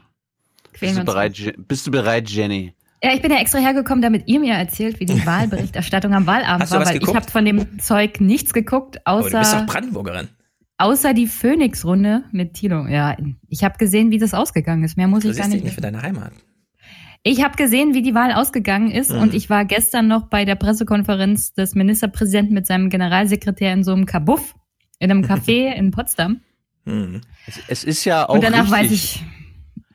Quälen 0.72 0.94
Bist 0.94 0.98
du, 1.00 1.04
bereit, 1.04 1.54
bist 1.68 1.86
du 1.86 1.90
bereit, 1.90 2.30
Jenny? 2.30 2.74
Ja, 3.02 3.12
ich 3.14 3.22
bin 3.22 3.30
ja 3.30 3.38
extra 3.38 3.58
hergekommen, 3.58 4.02
damit 4.02 4.26
ihr 4.26 4.40
mir 4.40 4.54
erzählt, 4.54 5.00
wie 5.00 5.06
die 5.06 5.24
Wahlberichterstattung 5.26 6.14
am 6.14 6.26
Wahlabend 6.26 6.62
Hast 6.62 6.70
du 6.72 6.74
war, 6.74 6.80
was 6.82 6.88
weil 6.88 6.94
ich 6.96 7.00
geguckt? 7.00 7.16
habe 7.16 7.30
von 7.30 7.44
dem 7.44 7.78
Zeug 7.80 8.20
nichts 8.20 8.52
geguckt, 8.52 8.98
Aber 9.06 9.18
du 9.18 9.24
bist 9.24 9.34
doch 9.34 9.40
außer, 9.40 9.66
Brandenburgerin. 9.66 10.28
außer 10.78 11.14
die 11.14 11.26
Phoenix-Runde 11.26 12.24
mit 12.32 12.54
Tilo. 12.54 12.86
Ja, 12.86 13.16
ich 13.48 13.64
habe 13.64 13.78
gesehen, 13.78 14.10
wie 14.10 14.18
das 14.18 14.34
ausgegangen 14.34 14.84
ist. 14.84 14.96
Mehr 14.96 15.08
muss 15.08 15.24
ich 15.24 15.36
gar 15.36 15.46
Interessierst 15.46 15.52
dich 15.54 15.62
nicht. 15.62 15.64
nicht 15.64 15.74
für 15.74 15.80
deine 15.80 16.02
Heimat. 16.02 16.32
Ich 17.28 17.44
habe 17.44 17.56
gesehen, 17.56 17.92
wie 17.92 18.00
die 18.00 18.14
Wahl 18.14 18.32
ausgegangen 18.32 18.90
ist 18.90 19.12
Mhm. 19.12 19.20
und 19.20 19.34
ich 19.34 19.50
war 19.50 19.66
gestern 19.66 20.08
noch 20.08 20.28
bei 20.28 20.46
der 20.46 20.54
Pressekonferenz 20.54 21.52
des 21.52 21.74
Ministerpräsidenten 21.74 22.54
mit 22.54 22.66
seinem 22.66 22.88
Generalsekretär 22.88 23.70
in 23.74 23.84
so 23.84 23.92
einem 23.92 24.06
Kabuff, 24.06 24.54
in 24.98 25.10
einem 25.10 25.22
Café 25.26 25.74
in 25.74 25.90
Potsdam. 25.90 26.40
Hm. 26.86 27.20
Es, 27.46 27.60
es 27.68 27.84
ist 27.84 28.04
ja 28.06 28.26
auch 28.26 28.34
Und 28.34 28.44
danach 28.44 28.72
richtig, 28.72 28.72
weiß 28.72 28.90
ich, 28.92 29.24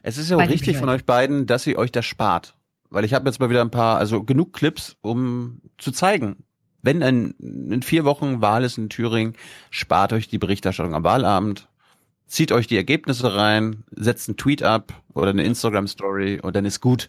es 0.04 0.18
ist 0.20 0.30
ja 0.30 0.38
auch 0.38 0.48
richtig 0.48 0.78
von 0.78 0.90
euch 0.90 1.06
beiden, 1.06 1.48
dass 1.48 1.66
ihr 1.66 1.80
euch 1.80 1.92
das 1.92 2.06
spart. 2.06 2.56
Weil 2.92 3.04
ich 3.04 3.16
habe 3.16 3.28
jetzt 3.28 3.40
mal 3.40 3.50
wieder 3.50 3.62
ein 3.62 3.72
paar, 3.72 3.98
also 3.98 4.24
genug 4.24 4.54
Clips, 4.54 4.98
um 5.02 5.60
zu 5.80 5.92
zeigen. 5.92 6.44
Wenn 6.84 7.02
ein, 7.02 7.34
in 7.40 7.82
vier 7.82 8.06
Wochen 8.06 8.42
Wahl 8.42 8.64
ist 8.64 8.78
in 8.78 8.90
Thüringen, 8.90 9.34
spart 9.72 10.14
euch 10.14 10.28
die 10.28 10.38
Berichterstattung 10.38 10.94
am 10.94 11.04
Wahlabend, 11.04 11.68
zieht 12.34 12.52
euch 12.52 12.68
die 12.68 12.78
Ergebnisse 12.78 13.36
rein, 13.36 13.84
setzt 13.92 14.28
einen 14.28 14.38
Tweet 14.38 14.64
ab 14.64 14.94
oder 15.14 15.30
eine 15.30 15.44
Instagram-Story 15.44 16.40
und 16.42 16.56
dann 16.56 16.66
ist 16.66 16.82
gut. 16.82 17.08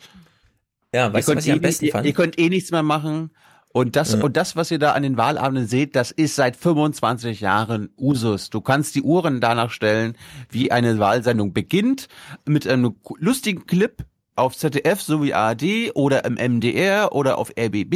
Ja, 0.93 1.13
weißt 1.13 1.29
du, 1.29 1.33
ihr, 1.33 1.37
was 1.37 1.47
ich 1.47 1.53
am 1.53 1.57
könnt 1.57 1.65
eh, 1.65 1.67
besten 1.69 1.85
ihr, 1.87 1.93
fand? 1.93 2.07
ihr 2.07 2.13
könnt 2.13 2.39
eh 2.39 2.49
nichts 2.51 2.71
mehr 2.71 2.83
machen. 2.83 3.31
Und 3.73 3.97
das, 3.97 4.13
Ja. 4.13 4.23
und 4.23 4.37
das, 4.37 4.55
was 4.55 4.71
ihr 4.71 4.79
da 4.79 4.93
an 4.93 5.03
den 5.03 5.17
Wahlabenden 5.17 5.67
seht, 5.67 5.97
das 5.97 6.13
ist 6.13 6.37
seit 6.37 6.57
25 6.57 7.41
Jahren 7.41 7.89
Usus. 7.99 8.51
Du 8.51 8.61
kannst 8.61 8.95
die 8.95 9.03
Uhren 9.03 9.41
danach 9.41 9.71
stellen, 9.71 10.15
wie 10.51 10.71
eine 10.71 10.99
Wahlsendung 10.99 11.53
beginnt, 11.53 12.07
mit 12.47 12.69
einem 12.69 12.95
lustigen 13.19 13.67
Clip 13.67 14.05
auf 14.37 14.57
ZDF 14.57 15.01
sowie 15.01 15.33
ARD 15.33 15.95
oder 15.95 16.25
im 16.25 16.35
MDR 16.35 17.13
oder 17.13 17.39
auf 17.39 17.51
RBB, 17.51 17.95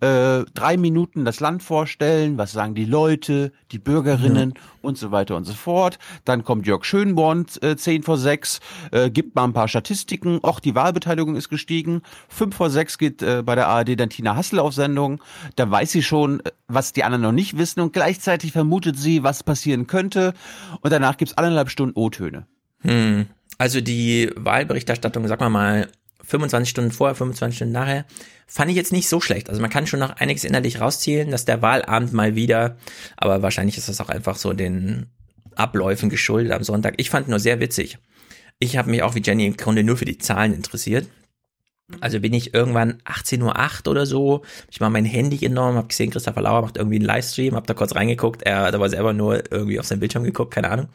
äh, 0.00 0.44
drei 0.54 0.76
Minuten 0.76 1.24
das 1.24 1.40
Land 1.40 1.62
vorstellen, 1.62 2.36
was 2.36 2.52
sagen 2.52 2.74
die 2.74 2.84
Leute, 2.84 3.52
die 3.70 3.78
Bürgerinnen 3.78 4.54
und 4.82 4.98
so 4.98 5.10
weiter 5.12 5.36
und 5.36 5.44
so 5.44 5.54
fort. 5.54 5.98
Dann 6.24 6.44
kommt 6.44 6.66
Jörg 6.66 6.84
Schönborn 6.84 7.46
äh, 7.62 7.76
10 7.76 8.02
vor 8.02 8.18
6, 8.18 8.60
äh, 8.90 9.10
gibt 9.10 9.34
mal 9.34 9.44
ein 9.44 9.52
paar 9.52 9.68
Statistiken, 9.68 10.40
auch 10.42 10.60
die 10.60 10.74
Wahlbeteiligung 10.74 11.36
ist 11.36 11.48
gestiegen. 11.48 12.02
5 12.28 12.54
vor 12.54 12.70
6 12.70 12.98
geht 12.98 13.22
äh, 13.22 13.42
bei 13.42 13.54
der 13.54 13.68
ARD 13.68 13.98
dann 13.98 14.10
Tina 14.10 14.36
Hassel 14.36 14.58
auf 14.58 14.74
Sendung. 14.74 15.22
Da 15.56 15.70
weiß 15.70 15.90
sie 15.90 16.02
schon, 16.02 16.40
äh, 16.40 16.50
was 16.68 16.92
die 16.92 17.04
anderen 17.04 17.22
noch 17.22 17.32
nicht 17.32 17.56
wissen 17.56 17.80
und 17.80 17.92
gleichzeitig 17.92 18.52
vermutet 18.52 18.98
sie, 18.98 19.22
was 19.22 19.42
passieren 19.42 19.86
könnte. 19.86 20.34
Und 20.82 20.92
danach 20.92 21.16
gibt's 21.16 21.36
anderthalb 21.38 21.70
Stunden 21.70 21.98
O-Töne. 21.98 22.46
Hm. 22.80 23.26
Also 23.62 23.80
die 23.80 24.28
Wahlberichterstattung, 24.34 25.28
sag 25.28 25.38
mal 25.38 25.48
mal, 25.48 25.88
25 26.24 26.68
Stunden 26.68 26.90
vorher, 26.90 27.14
25 27.14 27.54
Stunden 27.54 27.72
nachher, 27.72 28.06
fand 28.48 28.72
ich 28.72 28.76
jetzt 28.76 28.90
nicht 28.90 29.08
so 29.08 29.20
schlecht. 29.20 29.48
Also 29.48 29.60
man 29.60 29.70
kann 29.70 29.86
schon 29.86 30.00
noch 30.00 30.16
einiges 30.16 30.42
innerlich 30.42 30.80
rauszielen, 30.80 31.30
dass 31.30 31.44
der 31.44 31.62
Wahlabend 31.62 32.12
mal 32.12 32.34
wieder, 32.34 32.76
aber 33.16 33.40
wahrscheinlich 33.40 33.78
ist 33.78 33.88
das 33.88 34.00
auch 34.00 34.08
einfach 34.08 34.34
so 34.34 34.52
den 34.52 35.06
Abläufen 35.54 36.10
geschuldet 36.10 36.50
am 36.50 36.64
Sonntag. 36.64 36.94
Ich 36.96 37.08
fand 37.08 37.28
nur 37.28 37.38
sehr 37.38 37.60
witzig. 37.60 37.98
Ich 38.58 38.76
habe 38.76 38.90
mich 38.90 39.04
auch 39.04 39.14
wie 39.14 39.22
Jenny 39.22 39.46
im 39.46 39.56
Grunde 39.56 39.84
nur 39.84 39.96
für 39.96 40.06
die 40.06 40.18
Zahlen 40.18 40.54
interessiert. 40.54 41.06
Also 42.00 42.18
bin 42.18 42.34
ich 42.34 42.54
irgendwann 42.54 42.94
18.08 43.04 43.86
Uhr 43.86 43.90
oder 43.92 44.06
so, 44.06 44.42
ich 44.72 44.80
mal 44.80 44.90
mein 44.90 45.04
Handy 45.04 45.36
genommen, 45.36 45.76
habe 45.76 45.86
gesehen, 45.86 46.10
Christopher 46.10 46.42
Lauer 46.42 46.62
macht 46.62 46.78
irgendwie 46.78 46.96
einen 46.96 47.04
Livestream, 47.04 47.54
hab 47.54 47.68
da 47.68 47.74
kurz 47.74 47.94
reingeguckt, 47.94 48.42
er 48.42 48.62
hat 48.62 48.74
aber 48.74 48.88
selber 48.88 49.12
nur 49.12 49.52
irgendwie 49.52 49.78
auf 49.78 49.86
sein 49.86 50.00
Bildschirm 50.00 50.24
geguckt, 50.24 50.52
keine 50.52 50.68
Ahnung. 50.68 50.88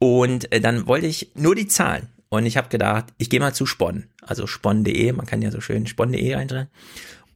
Und 0.00 0.50
äh, 0.50 0.60
dann 0.60 0.88
wollte 0.88 1.06
ich 1.06 1.30
nur 1.34 1.54
die 1.54 1.68
Zahlen. 1.68 2.08
Und 2.30 2.46
ich 2.46 2.56
habe 2.56 2.68
gedacht, 2.68 3.06
ich 3.18 3.28
gehe 3.28 3.40
mal 3.40 3.54
zu 3.54 3.66
Spon, 3.66 4.04
also 4.22 4.46
spon.de, 4.46 5.12
man 5.12 5.26
kann 5.26 5.42
ja 5.42 5.50
so 5.50 5.60
schön 5.60 5.86
spon.de 5.86 6.34
eintragen. 6.34 6.68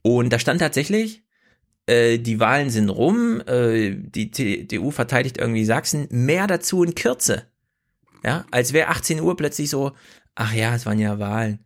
Und 0.01 0.31
da 0.31 0.39
stand 0.39 0.61
tatsächlich, 0.61 1.23
äh, 1.85 2.17
die 2.17 2.39
Wahlen 2.39 2.69
sind 2.69 2.89
rum, 2.89 3.41
äh, 3.47 3.93
die 3.93 4.31
CDU 4.31 4.91
verteidigt 4.91 5.37
irgendwie 5.37 5.65
Sachsen, 5.65 6.07
mehr 6.09 6.47
dazu 6.47 6.83
in 6.83 6.95
Kürze. 6.95 7.43
Ja, 8.23 8.45
als 8.51 8.73
wäre 8.73 8.87
18 8.87 9.19
Uhr 9.19 9.37
plötzlich 9.37 9.69
so, 9.69 9.91
ach 10.33 10.53
ja, 10.53 10.73
es 10.73 10.85
waren 10.85 10.97
ja 10.97 11.19
Wahlen. 11.19 11.59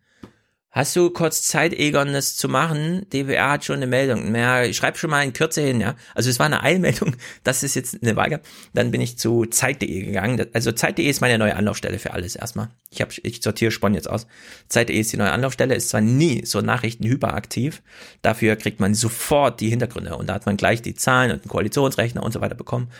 Hast 0.72 0.94
du 0.94 1.10
kurz 1.10 1.42
Zeit, 1.42 1.72
Egon, 1.72 2.12
das 2.12 2.36
zu 2.36 2.48
machen? 2.48 3.04
DWR 3.12 3.50
hat 3.50 3.64
schon 3.64 3.76
eine 3.76 3.88
Meldung. 3.88 4.32
Ja, 4.36 4.62
ich 4.62 4.76
schreib 4.76 4.96
schon 4.98 5.10
mal 5.10 5.24
in 5.24 5.32
Kürze 5.32 5.62
hin, 5.62 5.80
ja. 5.80 5.96
Also 6.14 6.30
es 6.30 6.38
war 6.38 6.46
eine 6.46 6.62
Eilmeldung, 6.62 7.16
dass 7.42 7.64
es 7.64 7.74
jetzt 7.74 8.00
eine 8.00 8.14
Wahl 8.14 8.30
gab. 8.30 8.42
Dann 8.72 8.92
bin 8.92 9.00
ich 9.00 9.18
zu 9.18 9.46
Zeit.de 9.46 10.04
gegangen. 10.04 10.46
Also 10.52 10.70
Zeit.de 10.70 11.04
ist 11.04 11.22
meine 11.22 11.38
neue 11.38 11.56
Anlaufstelle 11.56 11.98
für 11.98 12.12
alles 12.12 12.36
erstmal. 12.36 12.68
Ich 12.88 13.00
hab, 13.00 13.10
ich 13.18 13.42
sortiere 13.42 13.72
Spon 13.72 13.94
jetzt 13.94 14.08
aus. 14.08 14.28
Zeit.de 14.68 14.96
ist 14.96 15.12
die 15.12 15.16
neue 15.16 15.32
Anlaufstelle, 15.32 15.74
ist 15.74 15.88
zwar 15.88 16.02
nie 16.02 16.46
so 16.46 16.60
Nachrichten 16.60 17.04
hyperaktiv. 17.04 17.82
Dafür 18.22 18.54
kriegt 18.54 18.78
man 18.78 18.94
sofort 18.94 19.60
die 19.60 19.70
Hintergründe 19.70 20.16
und 20.16 20.28
da 20.28 20.34
hat 20.34 20.46
man 20.46 20.56
gleich 20.56 20.82
die 20.82 20.94
Zahlen 20.94 21.32
und 21.32 21.42
einen 21.42 21.50
Koalitionsrechner 21.50 22.22
und 22.22 22.30
so 22.30 22.40
weiter 22.40 22.54
bekommen. 22.54 22.90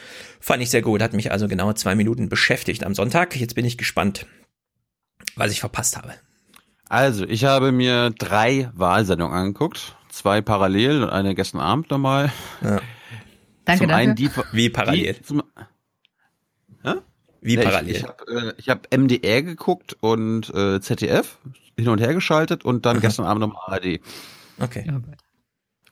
Fand 0.41 0.61
ich 0.61 0.71
sehr 0.71 0.83
gut, 0.83 1.03
hat 1.03 1.13
mich 1.13 1.31
also 1.31 1.47
genau 1.47 1.73
zwei 1.75 1.95
Minuten 1.95 2.29
beschäftigt 2.29 2.83
am 2.83 2.97
Sonntag. 2.97 3.37
Jetzt 3.37 3.55
bin 3.55 3.65
ich 3.65 3.79
gespannt, 3.79 4.27
was 5.37 5.53
ich 5.53 5.61
verpasst 5.61 5.97
habe. 5.97 6.15
Also, 6.91 7.25
ich 7.25 7.45
habe 7.45 7.71
mir 7.71 8.11
drei 8.11 8.69
Wahlsendungen 8.75 9.33
angeguckt. 9.35 9.97
Zwei 10.09 10.41
parallel 10.41 11.05
und 11.05 11.11
eine 11.11 11.37
gestern 11.37 11.61
Abend 11.61 11.89
nochmal. 11.91 12.33
Ja. 12.63 12.81
Danke, 13.65 13.85
zum 13.85 13.89
danke. 13.89 13.95
Einen 13.95 14.15
die, 14.17 14.29
Wie 14.51 14.71
parallel? 14.71 15.15
Die, 15.15 15.23
zum, 15.23 15.43
Hä? 16.83 16.95
Wie 17.41 17.55
Ja, 17.55 17.63
parallel? 17.63 17.91
Ich, 17.95 17.99
ich 17.99 18.05
habe 18.05 18.55
äh, 18.59 18.63
hab 18.69 18.93
MDR 18.93 19.43
geguckt 19.43 19.97
und 20.01 20.53
äh, 20.53 20.81
ZDF 20.81 21.39
hin 21.79 21.89
und 21.89 22.01
her 22.01 22.13
geschaltet 22.13 22.65
und 22.65 22.85
dann 22.87 23.01
gestern 23.01 23.25
Abend 23.25 23.41
nochmal 23.43 23.63
ARD. 23.69 24.01
Okay. 24.59 24.93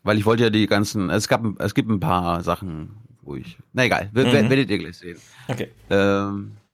Weil 0.03 0.19
ich 0.19 0.27
wollte 0.27 0.43
ja 0.43 0.51
die 0.51 0.67
ganzen, 0.67 1.11
es 1.11 1.29
gab, 1.29 1.45
es 1.61 1.75
gibt 1.75 1.89
ein 1.91 2.01
paar 2.01 2.43
Sachen, 2.43 2.97
wo 3.23 3.37
ich, 3.37 3.57
na 3.73 3.85
egal, 3.85 4.11
Mhm. 4.13 4.51
werdet 4.51 4.69
ihr 4.69 4.79
gleich 4.79 4.99
sehen. 4.99 5.19
Okay. 5.47 5.71
Ähm, 5.91 6.57
ja, 6.61 6.68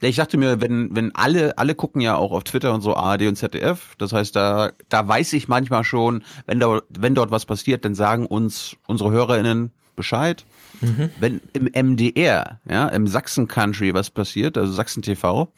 ich 0.00 0.16
dachte 0.16 0.36
mir, 0.36 0.60
wenn, 0.60 0.94
wenn 0.94 1.14
alle, 1.14 1.56
alle 1.56 1.74
gucken 1.74 2.00
ja 2.00 2.16
auch 2.16 2.32
auf 2.32 2.44
Twitter 2.44 2.74
und 2.74 2.82
so 2.82 2.94
ARD 2.94 3.22
und 3.22 3.36
ZDF, 3.36 3.94
das 3.96 4.12
heißt, 4.12 4.36
da, 4.36 4.72
da 4.88 5.06
weiß 5.06 5.32
ich 5.34 5.48
manchmal 5.48 5.84
schon, 5.84 6.22
wenn 6.46 6.60
da, 6.60 6.82
wenn 6.90 7.14
dort 7.14 7.30
was 7.30 7.46
passiert, 7.46 7.84
dann 7.84 7.94
sagen 7.94 8.26
uns 8.26 8.76
unsere 8.86 9.10
HörerInnen 9.10 9.70
Bescheid. 9.96 10.44
Mhm. 10.80 11.10
Wenn 11.20 11.40
im 11.52 11.70
MDR, 11.72 12.60
ja, 12.68 12.88
im 12.88 13.06
Sachsen 13.06 13.48
Country 13.48 13.94
was 13.94 14.10
passiert, 14.10 14.58
also 14.58 14.72
Sachsen 14.72 15.02
TV, 15.02 15.52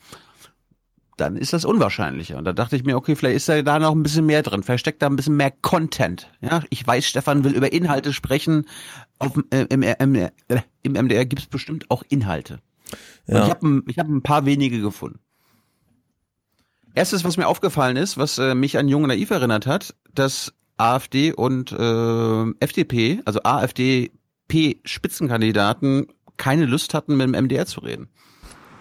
dann 1.16 1.36
ist 1.36 1.52
das 1.52 1.64
unwahrscheinlicher. 1.64 2.36
Und 2.36 2.44
da 2.44 2.52
dachte 2.52 2.76
ich 2.76 2.84
mir, 2.84 2.96
okay, 2.96 3.16
vielleicht 3.16 3.36
ist 3.36 3.48
da 3.48 3.62
da 3.62 3.78
noch 3.78 3.94
ein 3.94 4.02
bisschen 4.02 4.26
mehr 4.26 4.42
drin, 4.42 4.62
vielleicht 4.62 4.80
steckt 4.80 5.02
da 5.02 5.06
ein 5.06 5.16
bisschen 5.16 5.36
mehr 5.36 5.50
Content. 5.50 6.28
Ja, 6.40 6.62
ich 6.68 6.86
weiß, 6.86 7.06
Stefan 7.06 7.44
will 7.44 7.54
über 7.54 7.72
Inhalte 7.72 8.12
sprechen. 8.12 8.66
Auf, 9.18 9.32
äh, 9.50 9.66
im, 9.70 9.82
im, 9.82 10.14
äh, 10.14 10.30
Im 10.82 10.92
MDR 10.92 11.24
gibt 11.24 11.42
es 11.42 11.48
bestimmt 11.48 11.90
auch 11.90 12.02
Inhalte. 12.08 12.60
Ja. 13.26 13.44
ich 13.44 13.50
habe 13.50 13.66
ein, 13.66 13.82
ich 13.88 13.98
hab 13.98 14.08
ein 14.08 14.22
paar 14.22 14.46
wenige 14.46 14.80
gefunden. 14.80 15.20
Erstes, 16.94 17.24
was 17.24 17.36
mir 17.36 17.46
aufgefallen 17.46 17.96
ist, 17.96 18.16
was 18.16 18.38
äh, 18.38 18.54
mich 18.54 18.78
an 18.78 18.88
Jung 18.88 19.02
und 19.02 19.08
Naiv 19.08 19.30
erinnert 19.30 19.66
hat, 19.66 19.94
dass 20.14 20.54
AfD 20.78 21.32
und 21.32 21.72
äh, 21.72 22.44
FDP, 22.60 23.20
also 23.24 23.40
AfDP-Spitzenkandidaten, 23.42 26.06
keine 26.36 26.66
Lust 26.66 26.94
hatten, 26.94 27.16
mit 27.16 27.26
dem 27.26 27.32
MDR 27.44 27.66
zu 27.66 27.80
reden. 27.80 28.08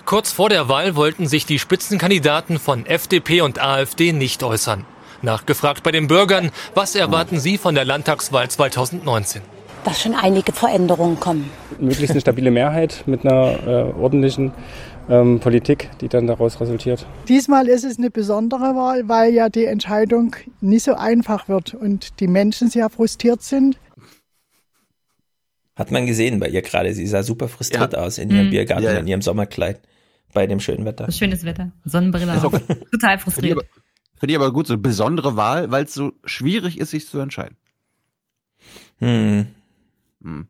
Kurz 0.06 0.32
vor 0.32 0.50
der 0.50 0.70
Wahl 0.70 0.96
wollten 0.96 1.26
sich 1.28 1.48
die 1.48 1.58
Spitzenkandidaten 1.58 2.60
von 2.60 2.86
FDP 2.86 3.42
und 3.42 3.60
AfD 3.60 4.14
nicht 4.14 4.44
äußern. 4.44 4.86
Nachgefragt 5.22 5.84
bei 5.84 5.92
den 5.92 6.08
Bürgern, 6.08 6.52
was 6.76 6.96
erwarten 6.96 7.40
sie 7.40 7.58
von 7.58 7.76
der 7.76 7.86
Landtagswahl 7.86 8.50
2019? 8.50 9.42
Dass 9.86 10.02
schon 10.02 10.14
einige 10.16 10.52
Veränderungen 10.52 11.20
kommen. 11.20 11.50
möglichst 11.80 12.12
eine 12.12 12.20
stabile 12.22 12.52
Mehrheit 12.52 13.04
mit 13.06 13.26
einer 13.26 13.68
äh, 13.68 13.94
ordentlichen 13.94 14.52
ähm, 15.08 15.40
Politik, 15.40 15.90
die 16.02 16.10
dann 16.10 16.26
daraus 16.28 16.60
resultiert. 16.60 17.06
Diesmal 17.30 17.68
ist 17.68 17.84
es 17.86 17.98
eine 17.98 18.10
besondere 18.10 18.76
Wahl, 18.76 19.08
weil 19.08 19.34
ja 19.34 19.50
die 19.50 19.66
Entscheidung 19.66 20.36
nicht 20.62 20.84
so 20.84 20.96
einfach 20.96 21.48
wird 21.48 21.74
und 21.76 22.20
die 22.20 22.28
Menschen 22.28 22.70
sehr 22.70 22.90
frustriert 22.90 23.44
sind. 23.44 23.78
Hat 25.76 25.92
man 25.92 26.06
gesehen 26.06 26.40
bei 26.40 26.48
ihr 26.50 26.62
gerade. 26.62 26.94
Sie 26.94 27.06
sah 27.06 27.22
super 27.22 27.48
frustriert 27.48 27.96
aus 27.98 28.18
in 28.18 28.30
ihrem 28.30 28.48
Mhm. 28.48 28.52
Biergarten, 28.52 28.84
Ja, 28.86 28.94
ja. 28.94 29.00
in 29.00 29.08
ihrem 29.08 29.22
Sommerkleid. 29.22 29.82
Bei 30.34 30.48
dem 30.48 30.60
schönen 30.60 30.86
Wetter. 30.86 31.12
Schönes 31.12 31.44
Wetter. 31.46 31.72
Sonnenbrille 31.86 32.34
auch- 32.44 32.52
Total 32.92 33.20
frustriert. 33.20 33.60
finde 34.20 34.34
ich 34.34 34.36
aber 34.38 34.52
gut, 34.52 34.68
so 34.68 34.74
eine 34.74 34.82
besondere 34.82 35.36
Wahl, 35.38 35.72
weil 35.72 35.84
es 35.86 35.94
so 35.94 36.12
schwierig 36.26 36.80
ist, 36.80 36.92
sich 36.92 37.08
zu 37.08 37.20
entscheiden. 37.20 37.56
Hm. 39.00 39.48
Hm. 40.26 40.48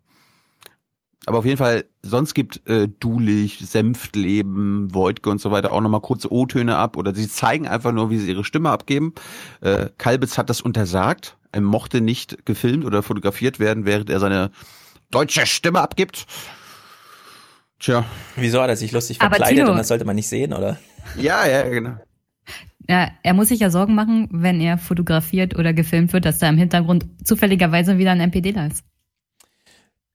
Aber 1.28 1.40
auf 1.40 1.46
jeden 1.46 1.58
Fall, 1.58 1.86
sonst 2.04 2.36
gibt 2.36 2.68
äh, 2.68 2.88
Dulich, 2.88 3.60
Senftleben, 3.60 4.94
Voigtke 4.94 5.30
und 5.30 5.42
so 5.42 5.50
weiter 5.50 5.72
auch 5.72 5.82
nochmal 5.82 6.02
kurze 6.02 6.32
O-Töne 6.32 6.78
ab 6.78 6.98
oder 6.98 7.16
sie 7.16 7.28
zeigen 7.28 7.68
einfach 7.68 7.92
nur, 7.92 8.12
wie 8.12 8.20
sie 8.20 8.30
ihre 8.30 8.44
Stimme 8.44 8.70
abgeben. 8.70 9.14
Äh, 9.62 9.90
Kalbitz 9.98 10.38
hat 10.38 10.50
das 10.50 10.62
untersagt. 10.62 11.38
Er 11.52 11.62
mochte 11.62 12.02
nicht 12.02 12.46
gefilmt 12.46 12.86
oder 12.86 13.02
fotografiert 13.02 13.60
werden, 13.60 13.86
während 13.86 14.10
er 14.10 14.20
seine 14.20 14.52
deutsche 15.10 15.46
Stimme 15.48 15.82
abgibt. 15.82 16.28
Tja. 17.80 18.06
Wieso 18.36 18.62
hat 18.62 18.70
er 18.70 18.78
sich 18.78 18.92
lustig 18.92 19.18
verkleidet 19.18 19.58
Tino- 19.58 19.72
und 19.72 19.78
das 19.78 19.88
sollte 19.88 20.06
man 20.06 20.16
nicht 20.16 20.30
sehen, 20.30 20.54
oder? 20.54 20.78
Ja, 21.18 21.48
ja, 21.48 21.68
genau. 21.68 21.98
Ja, 22.88 23.10
er 23.24 23.34
muss 23.34 23.48
sich 23.48 23.62
ja 23.62 23.72
Sorgen 23.72 23.96
machen, 23.96 24.30
wenn 24.32 24.62
er 24.62 24.78
fotografiert 24.78 25.58
oder 25.58 25.74
gefilmt 25.74 26.14
wird, 26.14 26.26
dass 26.26 26.38
da 26.38 26.48
im 26.50 26.58
Hintergrund 26.58 27.08
zufälligerweise 27.24 27.98
wieder 27.98 28.12
ein 28.12 28.30
MPDler 28.30 28.68
ist. 28.68 28.84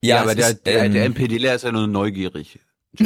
Ja, 0.03 0.15
Ja, 0.17 0.21
aber 0.23 0.35
der, 0.35 0.49
ist, 0.49 0.65
der, 0.65 0.83
ähm, 0.85 0.93
der 0.93 1.05
MPDler 1.09 1.55
ist 1.55 1.63
ja 1.63 1.71
nur 1.71 1.87
neugierig. 1.87 2.59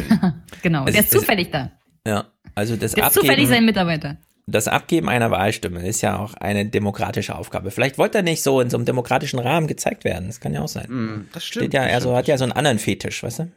Genau. 0.62 0.86
Es 0.88 0.94
Der 0.94 1.04
ist- 1.04 1.12
zufällig 1.12 1.52
da. 1.52 1.72
Ja, 2.08 2.26
also 2.56 2.76
das 2.76 2.94
Der 2.94 3.08
ist 3.08 3.14
zufällig 3.14 3.48
sein 3.48 3.58
Abgeben, 3.58 3.66
Mitarbeiter. 3.66 4.18
das 4.48 4.68
Abgeben 4.68 5.10
einer 5.10 5.30
Wahlstimme 5.32 5.86
ist 5.88 6.02
ja 6.02 6.18
auch 6.18 6.34
eine 6.36 6.66
demokratische 6.66 7.36
Aufgabe. 7.36 7.70
Vielleicht 7.72 7.98
wollte 7.98 8.20
er 8.20 8.24
nicht 8.24 8.42
so 8.44 8.62
in 8.62 8.70
so 8.70 8.78
einem 8.78 8.86
demokratischen 8.86 9.40
Rahmen 9.40 9.68
gezeigt 9.68 10.04
werden. 10.04 10.28
Das 10.28 10.40
kann 10.40 10.54
ja 10.54 10.62
auch 10.62 10.68
sein. 10.68 10.88
Hm, 10.88 11.28
das 11.34 11.44
stimmt. 11.46 11.64
Steht 11.66 11.74
ja, 11.74 11.84
das 11.86 11.94
also 11.94 12.08
stimmt. 12.10 12.18
hat 12.18 12.28
ja 12.28 12.38
so 12.38 12.44
einen 12.46 12.54
anderen 12.54 12.80
Fetisch, 12.80 13.22
weißt 13.24 13.40
du? 13.40 13.52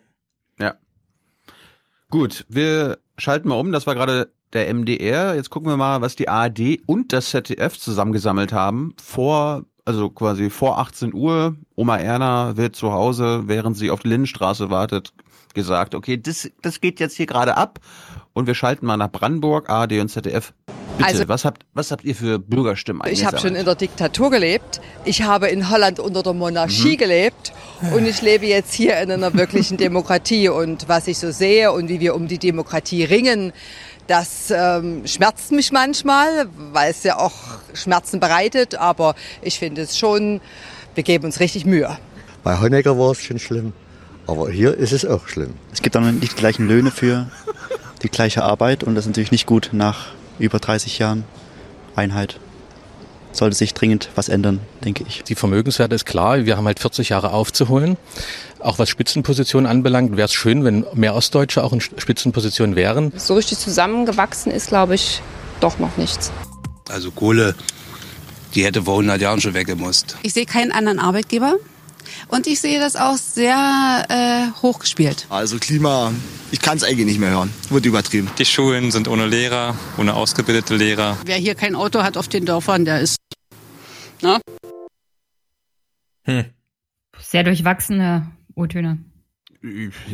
Ja. 0.60 0.74
Gut, 2.10 2.44
wir 2.48 2.98
schalten 3.18 3.48
mal 3.48 3.56
um. 3.60 3.70
Das 3.72 3.86
war 3.86 3.94
gerade 3.94 4.32
der 4.54 4.72
MDR. 4.72 5.34
Jetzt 5.34 5.50
gucken 5.50 5.68
wir 5.70 5.76
mal, 5.76 6.00
was 6.00 6.16
die 6.16 6.28
ARD 6.28 6.80
und 6.86 7.12
das 7.12 7.30
ZDF 7.30 7.78
zusammengesammelt 7.78 8.52
haben. 8.52 8.94
Vor, 9.02 9.64
also 9.88 10.10
quasi 10.10 10.50
vor 10.50 10.78
18 10.78 11.14
Uhr. 11.14 11.56
Oma 11.74 11.96
Erna 11.96 12.56
wird 12.58 12.76
zu 12.76 12.92
Hause, 12.92 13.44
während 13.46 13.76
sie 13.76 13.90
auf 13.90 14.00
die 14.00 14.08
Lindenstraße 14.08 14.68
wartet, 14.68 15.14
gesagt, 15.54 15.94
okay, 15.94 16.20
das, 16.20 16.50
das 16.62 16.80
geht 16.82 17.00
jetzt 17.00 17.16
hier 17.16 17.24
gerade 17.26 17.56
ab. 17.56 17.80
Und 18.34 18.46
wir 18.46 18.54
schalten 18.54 18.84
mal 18.86 18.98
nach 18.98 19.10
Brandenburg, 19.10 19.68
ARD 19.70 19.94
und 20.00 20.08
ZDF. 20.10 20.52
Bitte, 20.98 21.08
Also- 21.08 21.28
was 21.28 21.44
habt, 21.44 21.62
was 21.74 21.90
habt 21.90 22.04
ihr 22.04 22.14
für 22.14 22.38
Bürgerstimmen 22.38 23.02
Ich 23.10 23.24
habe 23.24 23.38
schon 23.38 23.54
in 23.54 23.64
der 23.64 23.74
Diktatur 23.76 24.30
gelebt. 24.30 24.80
Ich 25.04 25.22
habe 25.22 25.48
in 25.48 25.70
Holland 25.70 25.98
unter 26.00 26.22
der 26.22 26.34
Monarchie 26.34 26.92
Mhm. 26.94 26.98
gelebt. 26.98 27.52
Und 27.94 28.06
ich 28.06 28.20
lebe 28.20 28.46
jetzt 28.46 28.74
hier 28.74 28.98
in 29.00 29.10
einer 29.10 29.32
wirklichen 29.34 29.76
Demokratie. 29.86 30.48
Und 30.50 30.88
was 30.88 31.08
ich 31.08 31.18
so 31.18 31.30
sehe 31.30 31.72
und 31.72 31.88
wie 31.88 31.98
wir 32.00 32.14
um 32.14 32.28
die 32.28 32.38
Demokratie 32.38 33.04
ringen, 33.04 33.52
das 34.08 34.50
ähm, 34.50 35.06
schmerzt 35.06 35.52
mich 35.52 35.70
manchmal, 35.70 36.48
weil 36.72 36.90
es 36.90 37.04
ja 37.04 37.18
auch 37.18 37.34
Schmerzen 37.74 38.18
bereitet. 38.18 38.74
Aber 38.74 39.14
ich 39.42 39.58
finde 39.58 39.82
es 39.82 39.96
schon, 39.96 40.40
wir 40.94 41.04
geben 41.04 41.26
uns 41.26 41.38
richtig 41.38 41.64
Mühe. 41.64 41.96
Bei 42.42 42.58
Honecker 42.58 42.98
war 42.98 43.12
es 43.12 43.22
schon 43.22 43.38
schlimm, 43.38 43.72
aber 44.26 44.50
hier 44.50 44.74
ist 44.74 44.92
es 44.92 45.04
auch 45.04 45.28
schlimm. 45.28 45.54
Es 45.72 45.82
gibt 45.82 45.94
dann 45.94 46.18
nicht 46.18 46.32
die 46.32 46.36
gleichen 46.36 46.66
Löhne 46.66 46.90
für 46.90 47.26
die 48.02 48.08
gleiche 48.08 48.42
Arbeit 48.42 48.82
und 48.82 48.94
das 48.94 49.04
ist 49.04 49.08
natürlich 49.08 49.32
nicht 49.32 49.46
gut 49.46 49.70
nach 49.72 50.06
über 50.38 50.58
30 50.58 50.98
Jahren 50.98 51.24
Einheit. 51.94 52.40
Sollte 53.32 53.56
sich 53.56 53.74
dringend 53.74 54.08
was 54.14 54.30
ändern, 54.30 54.60
denke 54.84 55.04
ich. 55.06 55.22
Die 55.24 55.34
Vermögenswerte 55.34 55.94
ist 55.94 56.06
klar, 56.06 56.46
wir 56.46 56.56
haben 56.56 56.66
halt 56.66 56.80
40 56.80 57.10
Jahre 57.10 57.32
aufzuholen. 57.32 57.98
Auch 58.60 58.78
was 58.78 58.88
Spitzenpositionen 58.88 59.70
anbelangt, 59.70 60.16
wäre 60.16 60.26
es 60.26 60.34
schön, 60.34 60.64
wenn 60.64 60.84
mehr 60.94 61.14
Ostdeutsche 61.14 61.62
auch 61.62 61.72
in 61.72 61.80
Spitzenpositionen 61.80 62.76
wären. 62.76 63.12
So 63.16 63.34
richtig 63.34 63.58
zusammengewachsen 63.58 64.50
ist, 64.50 64.68
glaube 64.68 64.94
ich, 64.94 65.22
doch 65.60 65.78
noch 65.78 65.96
nichts. 65.96 66.32
Also 66.88 67.10
Kohle, 67.10 67.54
die 68.54 68.64
hätte 68.64 68.82
vor 68.84 68.94
100 68.94 69.20
Jahren 69.20 69.40
schon 69.40 69.54
weggemusst. 69.54 70.16
Ich 70.22 70.32
sehe 70.32 70.46
keinen 70.46 70.72
anderen 70.72 70.98
Arbeitgeber. 70.98 71.56
Und 72.28 72.46
ich 72.46 72.60
sehe 72.60 72.80
das 72.80 72.96
auch 72.96 73.16
sehr 73.16 74.06
äh, 74.08 74.62
hochgespielt. 74.62 75.26
Also 75.28 75.58
Klima, 75.58 76.12
ich 76.50 76.60
kann 76.60 76.78
es 76.78 76.82
eigentlich 76.82 77.04
nicht 77.04 77.20
mehr 77.20 77.30
hören. 77.30 77.52
Wird 77.68 77.84
übertrieben. 77.84 78.30
Die 78.38 78.46
Schulen 78.46 78.90
sind 78.90 79.08
ohne 79.08 79.26
Lehrer, 79.26 79.74
ohne 79.98 80.14
ausgebildete 80.14 80.74
Lehrer. 80.74 81.18
Wer 81.26 81.36
hier 81.36 81.54
kein 81.54 81.74
Auto 81.74 82.02
hat 82.02 82.16
auf 82.16 82.26
den 82.28 82.46
Dörfern, 82.46 82.86
der 82.86 83.00
ist. 83.00 83.18
Na? 84.22 84.40
Hm. 86.24 86.46
Sehr 87.20 87.44
durchwachsene 87.44 88.30
O-Töne. 88.58 88.98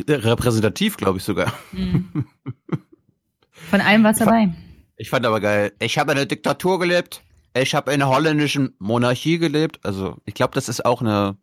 Repräsentativ, 0.07 0.97
glaube 0.97 1.17
ich 1.19 1.23
sogar. 1.23 1.53
Mhm. 1.71 2.25
Von 3.51 3.81
allem 3.81 4.03
was 4.03 4.17
dabei. 4.19 4.53
Ich 4.97 5.09
fand 5.09 5.25
aber 5.25 5.39
geil. 5.39 5.73
Ich 5.79 5.97
habe 5.97 6.11
in 6.11 6.17
der 6.17 6.25
Diktatur 6.25 6.79
gelebt. 6.79 7.23
Ich 7.57 7.73
habe 7.75 7.91
in 7.93 7.99
der 7.99 8.09
holländischen 8.09 8.75
Monarchie 8.79 9.37
gelebt. 9.37 9.79
Also 9.83 10.17
ich 10.25 10.33
glaube, 10.33 10.53
das 10.53 10.69
ist 10.69 10.85
auch 10.85 11.01
eine 11.01 11.37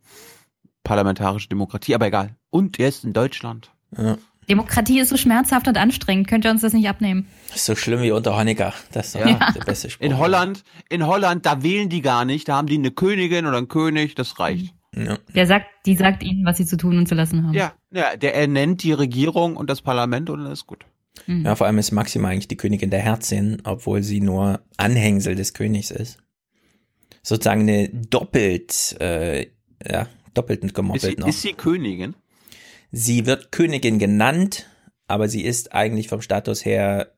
parlamentarische 0.84 1.48
Demokratie, 1.48 1.94
aber 1.94 2.06
egal. 2.06 2.36
Und 2.50 2.78
jetzt 2.78 3.04
in 3.04 3.12
Deutschland. 3.12 3.70
Ja. 3.96 4.18
Demokratie 4.48 4.98
ist 4.98 5.08
so 5.10 5.16
schmerzhaft 5.16 5.68
und 5.68 5.76
anstrengend. 5.78 6.26
Könnt 6.28 6.44
ihr 6.44 6.50
uns 6.50 6.62
das 6.62 6.72
nicht 6.72 6.88
abnehmen? 6.88 7.28
Das 7.48 7.56
ist 7.58 7.66
so 7.66 7.76
schlimm 7.76 8.02
wie 8.02 8.10
unter 8.10 8.36
Honecker. 8.36 8.74
Das 8.92 9.06
ist 9.06 9.14
doch 9.14 9.26
Ja. 9.26 9.52
der 9.52 9.60
beste 9.64 9.88
Spruch. 9.88 10.04
In 10.04 10.18
Holland, 10.18 10.64
in 10.88 11.06
Holland, 11.06 11.46
da 11.46 11.62
wählen 11.62 11.88
die 11.88 12.02
gar 12.02 12.24
nicht. 12.24 12.48
Da 12.48 12.56
haben 12.56 12.66
die 12.66 12.74
eine 12.76 12.90
Königin 12.90 13.46
oder 13.46 13.58
einen 13.58 13.68
König. 13.68 14.14
Das 14.16 14.38
reicht. 14.40 14.74
Ja. 14.94 15.18
Der 15.34 15.46
sagt, 15.46 15.66
die 15.86 15.96
sagt 15.96 16.22
ihnen, 16.22 16.44
was 16.44 16.58
sie 16.58 16.66
zu 16.66 16.76
tun 16.76 16.98
und 16.98 17.08
zu 17.08 17.14
lassen 17.14 17.46
haben. 17.46 17.54
Ja, 17.54 17.72
ja, 17.90 18.16
der 18.16 18.34
ernennt 18.34 18.82
die 18.82 18.92
Regierung 18.92 19.56
und 19.56 19.70
das 19.70 19.80
Parlament 19.80 20.28
und 20.28 20.44
dann 20.44 20.52
ist 20.52 20.66
gut. 20.66 20.84
Mhm. 21.26 21.44
Ja, 21.44 21.54
vor 21.56 21.66
allem 21.66 21.78
ist 21.78 21.92
Maxima 21.92 22.28
eigentlich 22.28 22.48
die 22.48 22.56
Königin 22.56 22.90
der 22.90 23.00
Herzin, 23.00 23.62
obwohl 23.64 24.02
sie 24.02 24.20
nur 24.20 24.60
Anhängsel 24.76 25.34
des 25.34 25.54
Königs 25.54 25.90
ist. 25.90 26.18
Sozusagen 27.22 27.62
eine 27.62 27.88
doppelt, 27.88 28.96
äh, 29.00 29.46
ja, 29.86 30.08
doppelt 30.34 30.64
Ist 30.64 30.74
gemoppelt 30.74 31.02
sie, 31.02 31.20
noch. 31.20 31.28
ist 31.28 31.42
sie 31.42 31.52
Königin? 31.52 32.14
Sie 32.90 33.24
wird 33.26 33.52
Königin 33.52 33.98
genannt, 33.98 34.68
aber 35.06 35.28
sie 35.28 35.42
ist 35.42 35.72
eigentlich 35.72 36.08
vom 36.08 36.20
Status 36.20 36.64
her, 36.64 37.14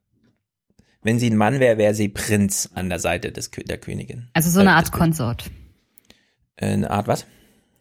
wenn 1.03 1.19
sie 1.19 1.31
ein 1.31 1.37
Mann 1.37 1.59
wäre, 1.59 1.79
wäre 1.79 1.95
sie 1.95 2.09
Prinz 2.09 2.71
an 2.75 2.89
der 2.89 2.99
Seite 2.99 3.33
des, 3.33 3.51
der 3.51 3.79
Königin. 3.79 4.29
Also 4.33 4.51
so 4.51 4.61
eine 4.61 4.75
Art 4.75 4.93
Konsort. 4.93 5.51
Äh, 6.57 6.67
Eine 6.67 6.91
Art 6.91 7.09
was? 7.09 7.27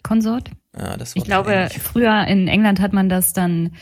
Konsort? 0.03 0.51
Ja, 0.77 0.97
das 0.97 1.15
Ich 1.15 1.23
glaube, 1.23 1.51
kenn 1.51 1.67
ich. 1.67 1.79
früher 1.81 2.25
in 2.27 2.47
England 2.47 2.79
hat 2.81 2.93
man 2.93 3.09
das 3.09 3.33
dann, 3.33 3.73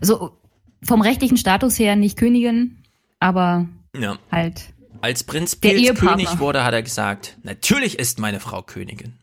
also 0.00 0.36
vom 0.82 1.00
rechtlichen 1.00 1.36
Status 1.36 1.78
her 1.78 1.96
nicht 1.96 2.18
Königin, 2.18 2.78
aber 3.20 3.66
Ja. 3.96 4.18
halt. 4.30 4.72
Als 5.00 5.24
Prinz 5.24 5.58
Der 5.60 5.70
Pils. 5.70 5.98
König 5.98 6.38
wurde, 6.38 6.62
hat 6.64 6.74
er 6.74 6.82
gesagt, 6.82 7.36
natürlich 7.42 7.98
ist 7.98 8.18
meine 8.20 8.38
Frau 8.40 8.62
Königin. 8.62 9.14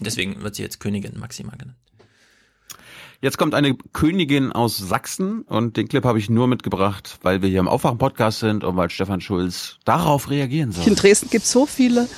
Deswegen 0.00 0.42
wird 0.42 0.54
sie 0.54 0.62
jetzt 0.62 0.78
Königin 0.80 1.18
Maxima 1.18 1.52
genannt. 1.52 1.76
Jetzt 3.22 3.36
kommt 3.36 3.54
eine 3.54 3.74
Königin 3.92 4.50
aus 4.52 4.78
Sachsen 4.78 5.42
und 5.42 5.76
den 5.76 5.88
Clip 5.88 6.04
habe 6.04 6.18
ich 6.18 6.30
nur 6.30 6.46
mitgebracht, 6.48 7.18
weil 7.22 7.42
wir 7.42 7.50
hier 7.50 7.60
im 7.60 7.68
Aufwachen-Podcast 7.68 8.40
sind 8.40 8.64
und 8.64 8.76
weil 8.76 8.88
Stefan 8.88 9.20
Schulz 9.20 9.76
darauf 9.84 10.30
reagieren 10.30 10.72
soll. 10.72 10.86
In 10.86 10.94
Dresden 10.94 11.28
gibt 11.28 11.44
es 11.44 11.52
so 11.52 11.66
viele 11.66 12.08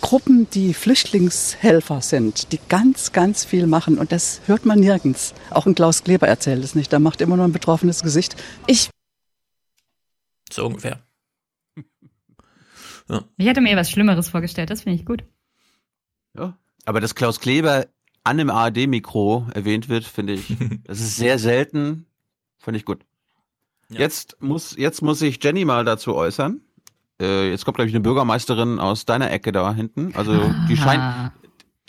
Gruppen, 0.00 0.48
die 0.50 0.74
Flüchtlingshelfer 0.74 2.00
sind, 2.00 2.52
die 2.52 2.60
ganz, 2.68 3.12
ganz 3.12 3.44
viel 3.44 3.66
machen. 3.66 3.98
Und 3.98 4.12
das 4.12 4.40
hört 4.46 4.66
man 4.66 4.80
nirgends. 4.80 5.34
Auch 5.50 5.66
ein 5.66 5.74
Klaus 5.74 6.04
Kleber 6.04 6.28
erzählt 6.28 6.64
es 6.64 6.74
nicht. 6.74 6.92
Da 6.92 6.98
macht 6.98 7.20
immer 7.20 7.36
nur 7.36 7.46
ein 7.46 7.52
betroffenes 7.52 8.02
Gesicht. 8.02 8.36
Ich 8.66 8.90
So 10.50 10.66
ungefähr. 10.66 11.02
Ich 13.36 13.46
hätte 13.46 13.60
mir 13.60 13.76
was 13.76 13.90
Schlimmeres 13.90 14.28
vorgestellt, 14.28 14.70
das 14.70 14.82
finde 14.82 14.98
ich 14.98 15.04
gut. 15.04 15.24
Ja. 16.36 16.58
Aber 16.86 17.00
dass 17.00 17.14
Klaus 17.14 17.38
Kleber 17.38 17.86
an 18.24 18.38
dem 18.38 18.50
ARD-Mikro 18.50 19.48
erwähnt 19.52 19.88
wird, 19.88 20.04
finde 20.04 20.34
ich, 20.34 20.56
das 20.84 21.00
ist 21.00 21.16
sehr 21.16 21.38
selten. 21.38 22.06
Finde 22.58 22.78
ich 22.78 22.84
gut. 22.84 23.04
Jetzt 23.90 24.40
muss, 24.40 24.74
jetzt 24.76 25.02
muss 25.02 25.18
sich 25.18 25.42
Jenny 25.42 25.64
mal 25.64 25.84
dazu 25.84 26.14
äußern. 26.14 26.62
Äh, 27.20 27.50
jetzt 27.50 27.64
kommt, 27.64 27.76
glaube 27.76 27.88
ich, 27.88 27.94
eine 27.94 28.02
Bürgermeisterin 28.02 28.80
aus 28.80 29.06
deiner 29.06 29.30
Ecke 29.30 29.52
da 29.52 29.72
hinten. 29.72 30.12
Also 30.14 30.52
die 30.68 30.76
scheint, 30.76 31.32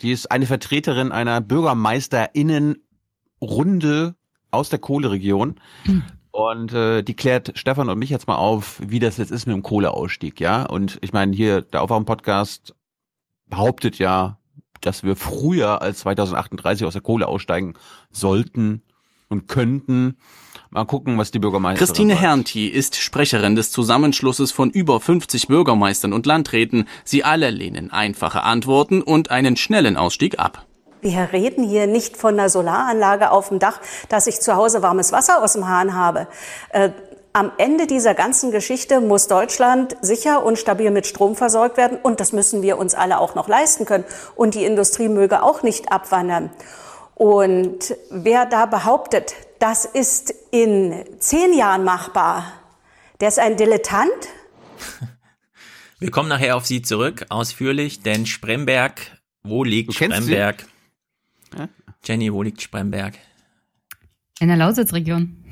die 0.00 0.12
ist 0.12 0.30
eine 0.30 0.46
Vertreterin 0.46 1.10
einer 1.12 1.40
BürgermeisterInnen-Runde 1.40 4.14
aus 4.50 4.68
der 4.68 4.78
Kohleregion. 4.78 5.58
Und 6.30 6.72
äh, 6.74 7.02
die 7.02 7.14
klärt 7.14 7.58
Stefan 7.58 7.88
und 7.88 7.98
mich 7.98 8.10
jetzt 8.10 8.28
mal 8.28 8.36
auf, 8.36 8.82
wie 8.86 8.98
das 8.98 9.16
jetzt 9.16 9.30
ist 9.30 9.46
mit 9.46 9.56
dem 9.56 9.62
Kohleausstieg, 9.62 10.38
ja. 10.38 10.64
Und 10.64 10.98
ich 11.00 11.14
meine, 11.14 11.34
hier 11.34 11.62
der 11.62 11.80
Aufwachen-Podcast 11.80 12.74
behauptet 13.46 13.98
ja, 13.98 14.38
dass 14.82 15.02
wir 15.02 15.16
früher 15.16 15.80
als 15.80 16.00
2038 16.00 16.86
aus 16.86 16.92
der 16.92 17.00
Kohle 17.00 17.26
aussteigen 17.26 17.72
sollten 18.10 18.82
und 19.28 19.48
könnten. 19.48 20.18
Mal 20.76 20.84
gucken, 20.84 21.16
was 21.16 21.30
die 21.30 21.38
Bürgermeisterin 21.38 21.86
Christine 21.86 22.12
sagt. 22.12 22.22
Herrnti 22.22 22.66
ist 22.66 22.96
Sprecherin 22.96 23.56
des 23.56 23.70
Zusammenschlusses 23.70 24.52
von 24.52 24.68
über 24.68 25.00
50 25.00 25.48
Bürgermeistern 25.48 26.12
und 26.12 26.26
Landräten. 26.26 26.86
Sie 27.02 27.24
alle 27.24 27.48
lehnen 27.48 27.90
einfache 27.90 28.42
Antworten 28.42 29.00
und 29.00 29.30
einen 29.30 29.56
schnellen 29.56 29.96
Ausstieg 29.96 30.38
ab. 30.38 30.66
Wir 31.00 31.30
reden 31.32 31.64
hier 31.66 31.86
nicht 31.86 32.18
von 32.18 32.34
einer 32.34 32.50
Solaranlage 32.50 33.30
auf 33.30 33.48
dem 33.48 33.58
Dach, 33.58 33.80
dass 34.10 34.26
ich 34.26 34.42
zu 34.42 34.54
Hause 34.54 34.82
warmes 34.82 35.12
Wasser 35.12 35.42
aus 35.42 35.54
dem 35.54 35.66
Hahn 35.66 35.94
habe. 35.94 36.28
Äh, 36.68 36.90
am 37.32 37.52
Ende 37.56 37.86
dieser 37.86 38.12
ganzen 38.12 38.50
Geschichte 38.50 39.00
muss 39.00 39.28
Deutschland 39.28 39.96
sicher 40.02 40.44
und 40.44 40.58
stabil 40.58 40.90
mit 40.90 41.06
Strom 41.06 41.36
versorgt 41.36 41.78
werden. 41.78 41.96
Und 42.02 42.20
das 42.20 42.34
müssen 42.34 42.60
wir 42.60 42.76
uns 42.76 42.94
alle 42.94 43.18
auch 43.18 43.34
noch 43.34 43.48
leisten 43.48 43.86
können. 43.86 44.04
Und 44.34 44.54
die 44.54 44.66
Industrie 44.66 45.08
möge 45.08 45.42
auch 45.42 45.62
nicht 45.62 45.90
abwandern. 45.90 46.50
Und 47.16 47.96
wer 48.10 48.44
da 48.44 48.66
behauptet, 48.66 49.34
das 49.58 49.86
ist 49.86 50.34
in 50.50 51.02
zehn 51.18 51.54
Jahren 51.56 51.82
machbar, 51.82 52.44
der 53.20 53.28
ist 53.28 53.38
ein 53.38 53.56
Dilettant. 53.56 54.10
Wir 55.98 56.10
kommen 56.10 56.28
nachher 56.28 56.56
auf 56.56 56.66
sie 56.66 56.82
zurück, 56.82 57.24
ausführlich, 57.30 58.02
denn 58.02 58.26
Spremberg, 58.26 59.00
wo 59.42 59.64
liegt? 59.64 59.94
Spremberg? 59.94 60.66
Ja? 61.56 61.70
Jenny, 62.04 62.30
wo 62.30 62.42
liegt 62.42 62.60
Spremberg? 62.60 63.14
In 64.38 64.48
der 64.48 64.58
Lausitzregion. 64.58 65.42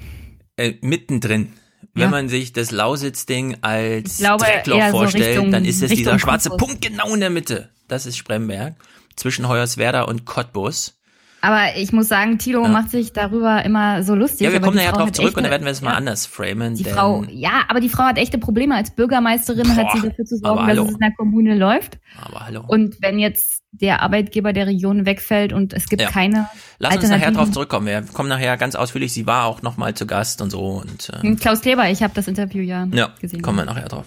Äh, 0.59 0.75
mittendrin. 0.83 1.55
Wenn 1.95 2.03
Ja. 2.03 2.09
man 2.11 2.29
sich 2.29 2.53
das 2.53 2.73
Lausitz-Ding 2.73 3.57
als 3.63 4.19
glaube, 4.19 4.45
Dreckloch 4.45 4.77
eher 4.77 4.91
so 4.91 4.99
vorstellt, 4.99 5.29
Richtung- 5.39 5.51
dann 5.51 5.65
ist 5.65 5.77
es 5.83 5.89
dieser 5.89 6.13
Richtung 6.13 6.19
schwarze 6.19 6.51
Cottbus. 6.51 6.69
Punkt 6.69 6.83
genau 6.85 7.15
in 7.15 7.21
der 7.21 7.31
Mitte. 7.31 7.71
Das 7.89 8.05
ist 8.05 8.19
Spremberg. 8.19 8.75
Zwischen 9.17 9.49
Hoyerswerda 9.49 10.03
und 10.03 10.27
Cottbus. 10.27 11.01
Aber 11.45 11.77
ich 11.77 11.93
muss 11.93 12.09
sagen, 12.09 12.39
Tilo 12.39 12.63
Ja. 12.63 12.69
macht 12.69 12.91
sich 12.91 13.13
darüber 13.13 13.63
immer 13.67 14.03
so 14.03 14.15
lustig. 14.15 14.47
Ja, 14.47 14.53
wir 14.53 14.61
kommen 14.61 14.79
Frau 14.79 14.97
drauf 14.97 15.13
zurück 15.13 15.29
echte- 15.29 15.37
und 15.39 15.43
dann 15.43 15.51
werden 15.51 15.65
wir 15.65 15.73
es 15.73 15.83
mal 15.83 15.91
ja, 15.91 15.97
anders 15.99 16.25
framen. 16.25 16.75
Die 16.75 16.85
denn 16.85 16.95
Frau, 16.95 17.23
ja, 17.29 17.65
aber 17.69 17.81
die 17.81 17.91
Frau 17.91 18.05
hat 18.05 18.17
echte 18.17 18.39
Probleme. 18.39 18.75
Als 18.75 18.91
Bürgermeisterin 18.93 19.77
hat 19.77 19.93
sie 19.93 20.01
Boah, 20.01 20.09
dafür 20.09 20.25
zu 20.25 20.37
sorgen, 20.39 20.67
dass 20.67 20.79
es 20.79 20.93
in 20.93 20.99
der 20.99 21.13
Kommune 21.19 21.55
läuft. 21.55 21.99
Aber 22.19 22.47
hallo. 22.47 22.65
Und 22.67 22.97
wenn 23.03 23.19
jetzt 23.19 23.63
der 23.73 24.01
Arbeitgeber 24.01 24.55
der 24.55 24.67
Region 24.69 25.05
wegfällt 25.05 25.53
und 25.53 25.75
es 25.75 25.89
gibt 25.89 26.01
Ja. 26.01 26.11
keine 26.11 26.49
Lass 26.79 26.97
uns 26.97 27.11
nachher 27.11 27.33
drauf 27.33 27.51
zurückkommen. 27.51 27.87
Wir 27.89 28.01
kommen 28.03 28.31
nachher 28.31 28.57
ganz 28.57 28.75
ausführlich. 28.75 29.13
Sie 29.13 29.27
war 29.27 29.45
auch 29.45 29.61
noch 29.61 29.77
mal 29.77 29.93
zu 29.95 30.07
Gast 30.07 30.41
und 30.41 30.49
so. 30.51 30.61
Und 30.61 31.11
äh, 31.11 31.21
Hm, 31.23 31.37
Klaus 31.37 31.61
Kleber, 31.61 31.91
ich 31.91 32.03
habe 32.03 32.15
das 32.15 32.27
Interview 32.27 32.63
ja, 32.63 32.87
ja, 32.93 33.11
gesehen. 33.21 33.43
kommen 33.43 33.59
wir 33.59 33.65
nachher 33.67 33.89
drauf. 33.89 34.07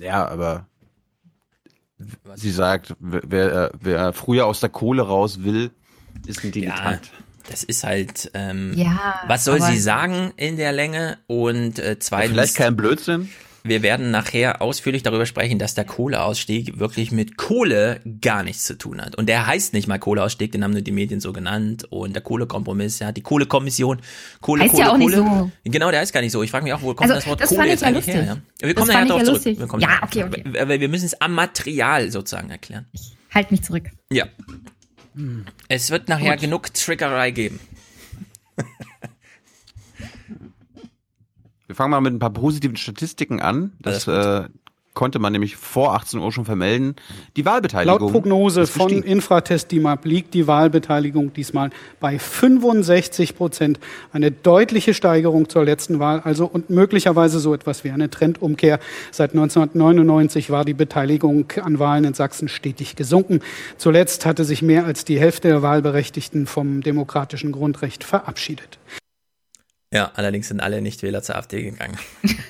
Ja, 0.00 0.26
aber 0.28 0.66
sie 2.34 2.50
sagt, 2.50 2.94
wer, 2.98 3.70
wer 3.80 4.12
früher 4.12 4.46
aus 4.46 4.58
der 4.60 4.70
Kohle 4.70 5.02
raus 5.02 5.42
will, 5.44 5.70
ist 6.26 6.44
ein 6.44 6.52
Dilettant. 6.52 7.00
Das 7.50 7.64
ist 7.64 7.82
halt, 7.84 8.30
ähm, 8.34 8.74
Ja, 8.76 9.22
was 9.26 9.44
soll 9.44 9.62
sie 9.62 9.78
sagen 9.78 10.32
in 10.36 10.56
der 10.58 10.72
Länge? 10.72 11.16
Und 11.26 11.78
äh, 11.78 11.98
zweitens, 11.98 12.32
Vielleicht 12.32 12.56
kein 12.56 12.76
Blödsinn. 12.76 13.30
wir 13.64 13.80
werden 13.82 14.10
nachher 14.10 14.60
ausführlich 14.60 15.02
darüber 15.02 15.24
sprechen, 15.24 15.58
dass 15.58 15.74
der 15.74 15.86
Kohleausstieg 15.86 16.78
wirklich 16.78 17.10
mit 17.10 17.38
Kohle 17.38 18.00
gar 18.20 18.42
nichts 18.42 18.64
zu 18.66 18.76
tun 18.76 19.00
hat. 19.00 19.14
Und 19.16 19.30
der 19.30 19.46
heißt 19.46 19.72
nicht 19.72 19.88
mal 19.88 19.98
Kohleausstieg, 19.98 20.52
den 20.52 20.62
haben 20.62 20.72
nur 20.72 20.82
die 20.82 20.92
Medien 20.92 21.20
so 21.20 21.32
genannt. 21.32 21.84
Und 21.90 22.12
der 22.12 22.20
Kohlekompromiss, 22.22 22.98
ja, 22.98 23.12
die 23.12 23.22
Kohlekommission, 23.22 24.02
Kohle, 24.42 24.64
Heißt 24.64 24.72
Kohle, 24.72 24.82
ja 24.84 24.92
auch 24.92 24.98
nicht 24.98 25.14
Kohle. 25.14 25.50
so. 25.64 25.70
Genau, 25.70 25.90
der 25.90 26.00
heißt 26.00 26.12
gar 26.12 26.20
nicht 26.20 26.32
so. 26.32 26.42
Ich 26.42 26.50
frage 26.50 26.64
mich 26.64 26.74
auch, 26.74 26.82
wo 26.82 26.92
kommt 26.92 27.10
Also, 27.10 27.14
das 27.14 27.26
Wort 27.26 27.40
das 27.40 27.48
Kohle 27.48 27.60
fand 27.60 27.66
ich 27.68 27.72
jetzt 27.72 27.80
ja 27.80 27.88
eigentlich 27.88 28.06
her? 28.08 28.14
lustig. 28.26 28.42
Ja? 28.60 28.66
Wir 28.68 28.74
Das 28.74 28.80
kommen 28.82 28.92
fand 28.92 28.92
nachher 28.92 29.02
ich 29.04 29.08
drauf 29.10 29.18
ja 29.20 29.24
zurück. 29.24 29.36
lustig. 29.36 29.58
Wir 29.58 29.66
kommen 29.66 29.82
Ja, 29.82 29.88
okay, 30.02 30.24
okay. 30.24 30.60
Aber 30.60 30.80
wir 30.80 30.88
müssen 30.90 31.06
es 31.06 31.18
am 31.22 31.32
Material 31.32 32.10
sozusagen 32.10 32.50
erklären. 32.50 32.84
Halt 33.34 33.50
mich 33.50 33.62
zurück. 33.62 33.84
Ja. 34.12 34.26
Es 35.68 35.90
wird 35.90 36.08
nachher 36.08 36.36
genug 36.36 36.72
Trickerei 36.74 37.30
geben. 37.30 37.60
Wir 41.66 41.74
fangen 41.74 41.90
mal 41.90 42.00
mit 42.00 42.14
ein 42.14 42.18
paar 42.18 42.32
positiven 42.32 42.76
Statistiken 42.76 43.40
an. 43.40 43.72
Das, 43.80 44.06
äh, 44.08 44.48
konnte 44.98 45.20
man 45.20 45.32
nämlich 45.32 45.54
vor 45.54 45.94
18 45.94 46.18
Uhr 46.18 46.32
schon 46.32 46.44
vermelden. 46.44 46.96
Die 47.36 47.44
Wahlbeteiligung. 47.44 48.00
Laut 48.00 48.10
Prognose 48.10 48.62
ist 48.62 48.70
von. 48.70 48.90
Infratest 48.90 49.70
DIMAP 49.70 50.04
liegt 50.04 50.34
die 50.34 50.48
Wahlbeteiligung 50.48 51.32
diesmal 51.32 51.70
bei 52.00 52.18
65 52.18 53.36
Prozent. 53.36 53.78
Eine 54.12 54.32
deutliche 54.32 54.94
Steigerung 54.94 55.48
zur 55.48 55.64
letzten 55.64 56.00
Wahl, 56.00 56.18
also 56.24 56.46
und 56.46 56.70
möglicherweise 56.70 57.38
so 57.38 57.54
etwas 57.54 57.84
wie 57.84 57.92
eine 57.92 58.10
Trendumkehr. 58.10 58.80
Seit 59.12 59.30
1999 59.30 60.50
war 60.50 60.64
die 60.64 60.74
Beteiligung 60.74 61.52
an 61.62 61.78
Wahlen 61.78 62.02
in 62.02 62.14
Sachsen 62.14 62.48
stetig 62.48 62.96
gesunken. 62.96 63.38
Zuletzt 63.76 64.26
hatte 64.26 64.44
sich 64.44 64.62
mehr 64.62 64.84
als 64.84 65.04
die 65.04 65.20
Hälfte 65.20 65.46
der 65.46 65.62
Wahlberechtigten 65.62 66.48
vom 66.48 66.80
demokratischen 66.82 67.52
Grundrecht 67.52 68.02
verabschiedet. 68.02 68.80
Ja, 69.92 70.10
allerdings 70.16 70.48
sind 70.48 70.60
alle 70.60 70.82
Nichtwähler 70.82 71.22
zur 71.22 71.36
AfD 71.36 71.62
gegangen. 71.62 71.98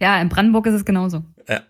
Ja, 0.00 0.20
in 0.20 0.28
Brandenburg 0.28 0.66
ist 0.66 0.74
es 0.74 0.84
genauso. 0.84 1.24
Ja. 1.48 1.60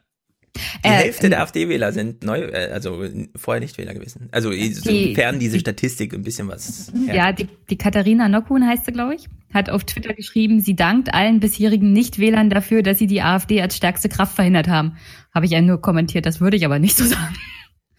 Die 0.56 0.88
Äh, 0.88 0.90
Hälfte 0.92 1.26
ähm, 1.26 1.30
der 1.30 1.42
AfD-Wähler 1.42 1.92
sind 1.92 2.22
neu, 2.22 2.38
äh, 2.40 2.70
also 2.72 3.04
vorher 3.34 3.60
Nichtwähler 3.60 3.92
gewesen. 3.92 4.28
Also 4.30 4.52
sofern 4.52 5.40
diese 5.40 5.58
Statistik 5.58 6.14
ein 6.14 6.22
bisschen 6.22 6.46
was. 6.46 6.92
Ja, 7.12 7.32
die, 7.32 7.48
die 7.70 7.76
Katharina 7.76 8.28
Nockhuhn 8.28 8.64
heißt 8.64 8.84
sie, 8.84 8.92
glaube 8.92 9.16
ich, 9.16 9.28
hat 9.52 9.68
auf 9.68 9.82
Twitter 9.84 10.14
geschrieben, 10.14 10.60
sie 10.60 10.76
dankt 10.76 11.12
allen 11.12 11.40
bisherigen 11.40 11.92
Nichtwählern 11.92 12.50
dafür, 12.50 12.82
dass 12.82 12.98
sie 12.98 13.08
die 13.08 13.20
AfD 13.20 13.60
als 13.62 13.76
stärkste 13.76 14.08
Kraft 14.08 14.36
verhindert 14.36 14.68
haben. 14.68 14.96
Habe 15.34 15.46
ich 15.46 15.52
ja 15.52 15.60
nur 15.60 15.80
kommentiert, 15.80 16.24
das 16.24 16.40
würde 16.40 16.56
ich 16.56 16.64
aber 16.64 16.78
nicht 16.78 16.96
so 16.96 17.04
sagen. 17.04 17.34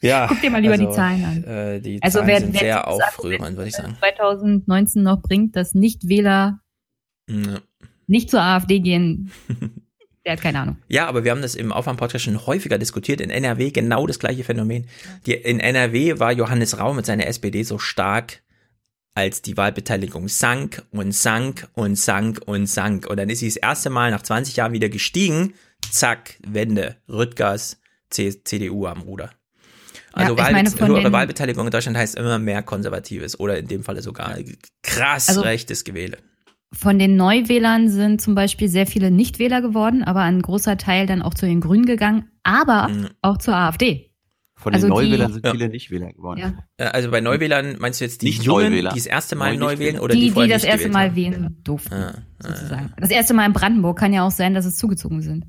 Ja, 0.01 0.28
Guck 0.28 0.39
dir 0.41 0.49
mal 0.51 0.61
lieber 0.61 0.73
also, 0.76 0.86
die 0.88 0.91
Zahlen 0.93 1.26
an. 1.26 1.43
Äh, 1.43 1.82
die 1.82 2.01
Also 2.01 2.19
Zahlen 2.19 2.28
wer- 2.30 2.39
sind 2.39 2.53
wer 2.53 2.59
sehr 2.59 2.88
aufrührend, 2.88 3.57
würde 3.57 3.67
ich 3.69 3.76
sagen. 3.76 3.97
2019 3.99 5.03
noch 5.03 5.21
bringt, 5.21 5.55
dass 5.57 5.73
Nichtwähler 5.73 6.61
Ja. 7.30 7.59
nicht 8.07 8.30
zur 8.30 8.41
AfD 8.41 8.80
gehen, 8.80 9.32
der 10.26 10.34
hat 10.34 10.41
keine 10.41 10.59
Ahnung. 10.59 10.78
Ja, 10.88 11.07
aber 11.07 11.23
wir 11.23 11.32
haben 11.32 11.41
das 11.41 11.55
im 11.55 11.71
Aufwärm-Podcast 11.71 12.26
schon 12.26 12.45
häufiger 12.47 12.78
diskutiert. 12.78 13.21
In 13.21 13.30
NRW 13.30 13.71
genau 13.71 14.07
das 14.07 14.19
gleiche 14.19 14.43
Phänomen. 14.43 14.88
Die, 15.26 15.34
in 15.34 15.59
NRW 15.59 16.19
war 16.19 16.32
Johannes 16.32 16.80
Rau 16.80 16.93
mit 16.93 17.05
seiner 17.05 17.28
SPD 17.28 17.63
so 17.63 17.78
stark, 17.78 18.41
als 19.13 19.41
die 19.41 19.55
Wahlbeteiligung 19.55 20.28
sank 20.28 20.84
und 20.91 21.13
sank 21.13 21.67
und 21.73 21.95
sank 21.97 22.41
und 22.45 22.65
sank. 22.67 23.07
Und 23.07 23.17
dann 23.17 23.30
ist 23.30 23.39
sie 23.39 23.47
das 23.47 23.55
erste 23.57 23.89
Mal 23.89 24.11
nach 24.11 24.23
20 24.23 24.55
Jahren 24.57 24.73
wieder 24.73 24.89
gestiegen. 24.89 25.53
Zack, 25.91 26.36
Wende. 26.45 26.97
Rüttgers, 27.07 27.78
C 28.09 28.43
CDU 28.43 28.88
am 28.88 29.01
Ruder. 29.01 29.30
Also 30.11 30.36
Ja, 30.38 30.51
meine, 30.51 30.69
höhere 30.71 31.11
Wahlbeteiligung 31.11 31.65
in 31.65 31.71
Deutschland 31.71 31.97
heißt 31.97 32.15
immer 32.15 32.39
mehr 32.39 32.63
Konservatives 32.63 33.39
oder 33.39 33.57
in 33.57 33.67
dem 33.67 33.84
Falle 33.84 34.01
sogar 34.01 34.38
krass 34.82 35.30
Also- 35.30 35.41
rechtes 35.41 35.84
Gewähle. 35.84 36.17
Von 36.78 36.99
den 36.99 37.15
Neuwählern 37.15 37.89
sind 37.89 38.21
zum 38.21 38.36
Beispiel 38.36 38.67
sehr 38.67 38.86
viele 38.86 39.09
Nichtwähler 39.09 39.61
geworden, 39.61 40.03
aber 40.03 40.21
ein 40.21 40.41
großer 40.41 40.78
Teil 40.78 41.07
dann 41.07 41.21
auch 41.21 41.34
zu 41.34 41.45
den 41.45 41.61
Grünen 41.61 41.86
gegangen, 41.86 42.30
aber 42.43 42.89
Mhm. 42.89 43.07
auch 43.21 43.38
zur 43.38 43.55
AfD. 43.55 44.11
Von 44.57 44.71
den 44.73 44.76
Also 44.84 44.88
die- 44.88 44.93
Neuwählern 44.93 45.34
sind 45.34 45.45
Ja. 45.45 45.51
viele 45.51 45.69
Nichtwähler 45.69 46.11
geworden. 46.13 46.39
Ja. 46.78 46.88
Also 46.91 47.11
bei 47.11 47.21
Neuwählern 47.21 47.76
meinst 47.80 47.99
du 48.01 48.05
jetzt 48.05 48.21
die 48.21 48.28
Nicht 48.28 48.43
Jungen, 48.43 48.65
Neuwähler. 48.69 48.91
die 48.91 48.99
das 48.99 49.05
erste 49.05 49.36
Mal 49.36 49.55
Neu 49.57 49.78
wählen 49.80 49.99
oder 49.99 50.13
die, 50.13 50.21
die, 50.21 50.32
die 50.32 50.47
das 50.47 50.63
nicht 50.63 50.71
erste 50.71 50.89
Mal 50.89 51.07
haben? 51.09 51.15
wählen 51.15 51.57
durften, 51.63 51.93
Ah, 51.93 52.23
sozusagen. 52.39 52.93
Das 52.97 53.09
erste 53.11 53.34
Mal 53.34 53.45
in 53.45 53.53
Brandenburg 53.53 53.97
kann 53.99 54.11
ja 54.13 54.26
auch 54.26 54.32
sein, 54.32 54.53
dass 54.53 54.65
es 54.65 54.76
zugezogen 54.78 55.21
sind. 55.21 55.45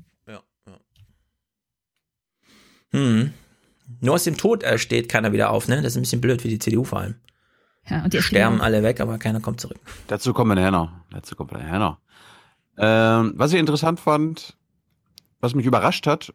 Hm. 2.91 3.31
Nur 4.01 4.13
aus 4.15 4.23
dem 4.23 4.37
Tod 4.37 4.63
äh, 4.63 4.77
steht 4.77 5.09
keiner 5.09 5.33
wieder 5.33 5.51
auf, 5.51 5.67
ne? 5.67 5.77
Das 5.81 5.93
ist 5.93 5.97
ein 5.97 6.01
bisschen 6.03 6.21
blöd 6.21 6.41
für 6.41 6.47
die 6.47 6.59
CDU 6.59 6.83
vor 6.85 6.99
allem. 7.01 7.15
Ja, 7.89 8.03
und 8.03 8.13
die 8.13 8.21
Sterben 8.21 8.61
alle 8.61 8.83
weg, 8.83 8.99
aber 8.99 9.17
keiner 9.17 9.39
kommt 9.39 9.61
zurück. 9.61 9.79
Dazu 10.07 10.33
kommen 10.33 10.51
wir 10.51 10.55
nachher 10.55 10.71
noch. 10.71 10.91
Dazu 11.11 11.35
kommen 11.35 11.51
wir 11.51 11.59
nachher 11.59 11.79
noch. 11.79 11.97
Ähm, 12.77 13.33
was 13.35 13.53
ich 13.53 13.59
interessant 13.59 13.99
fand, 13.99 14.55
was 15.39 15.55
mich 15.55 15.65
überrascht 15.65 16.05
hat, 16.05 16.33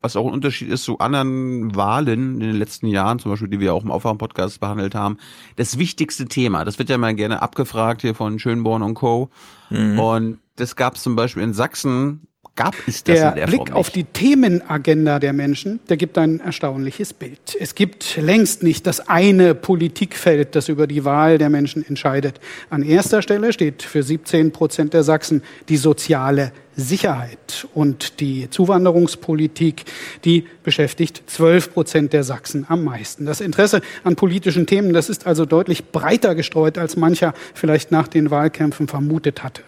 was 0.00 0.16
auch 0.16 0.26
ein 0.26 0.32
Unterschied 0.32 0.68
ist 0.68 0.84
zu 0.84 0.98
anderen 0.98 1.74
Wahlen 1.74 2.34
in 2.34 2.40
den 2.40 2.56
letzten 2.56 2.86
Jahren, 2.86 3.18
zum 3.18 3.32
Beispiel, 3.32 3.48
die 3.48 3.60
wir 3.60 3.74
auch 3.74 3.82
im 3.82 3.90
Aufwärm-Podcast 3.90 4.60
behandelt 4.60 4.94
haben, 4.94 5.18
das 5.56 5.78
wichtigste 5.78 6.26
Thema, 6.26 6.64
das 6.64 6.78
wird 6.78 6.88
ja 6.88 6.98
mal 6.98 7.14
gerne 7.14 7.42
abgefragt 7.42 8.02
hier 8.02 8.14
von 8.14 8.38
Schönborn 8.38 8.82
und 8.82 8.94
Co. 8.94 9.30
Mhm. 9.70 9.98
Und 9.98 10.38
das 10.56 10.76
gab 10.76 10.94
es 10.94 11.02
zum 11.02 11.16
Beispiel 11.16 11.42
in 11.42 11.52
Sachsen, 11.52 12.28
gab 12.58 12.74
es 12.88 13.04
das 13.04 13.14
Der 13.14 13.28
in 13.28 13.34
der 13.36 13.46
Blick 13.46 13.68
Form 13.68 13.78
auf 13.78 13.90
die 13.90 14.02
Themenagenda 14.02 15.20
der 15.20 15.32
Menschen, 15.32 15.78
der 15.88 15.96
gibt 15.96 16.18
ein 16.18 16.40
erstaunliches 16.40 17.14
Bild. 17.14 17.56
Es 17.58 17.76
gibt 17.76 18.16
längst 18.16 18.64
nicht 18.64 18.86
das 18.86 19.08
eine 19.08 19.54
Politikfeld, 19.54 20.56
das 20.56 20.68
über 20.68 20.88
die 20.88 21.04
Wahl 21.04 21.38
der 21.38 21.50
Menschen 21.50 21.86
entscheidet. 21.86 22.40
An 22.68 22.82
erster 22.82 23.22
Stelle 23.22 23.52
steht 23.52 23.84
für 23.84 24.02
17 24.02 24.50
Prozent 24.50 24.92
der 24.92 25.04
Sachsen 25.04 25.42
die 25.68 25.76
soziale 25.76 26.52
Sicherheit 26.74 27.68
und 27.74 28.18
die 28.18 28.50
Zuwanderungspolitik, 28.50 29.84
die 30.24 30.44
beschäftigt 30.64 31.22
12 31.26 31.72
Prozent 31.72 32.12
der 32.12 32.24
Sachsen 32.24 32.66
am 32.68 32.82
meisten. 32.82 33.24
Das 33.24 33.40
Interesse 33.40 33.82
an 34.02 34.16
politischen 34.16 34.66
Themen, 34.66 34.92
das 34.92 35.08
ist 35.08 35.28
also 35.28 35.44
deutlich 35.44 35.92
breiter 35.92 36.34
gestreut, 36.34 36.76
als 36.76 36.96
mancher 36.96 37.34
vielleicht 37.54 37.92
nach 37.92 38.08
den 38.08 38.32
Wahlkämpfen 38.32 38.88
vermutet 38.88 39.44
hatte. 39.44 39.62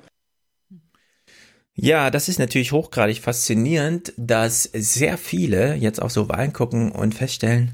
Ja, 1.74 2.10
das 2.10 2.28
ist 2.28 2.38
natürlich 2.38 2.72
hochgradig 2.72 3.20
faszinierend, 3.20 4.12
dass 4.16 4.64
sehr 4.64 5.16
viele 5.16 5.74
jetzt 5.76 6.02
auch 6.02 6.10
so 6.10 6.28
Wahlen 6.28 6.52
gucken 6.52 6.92
und 6.92 7.14
feststellen, 7.14 7.72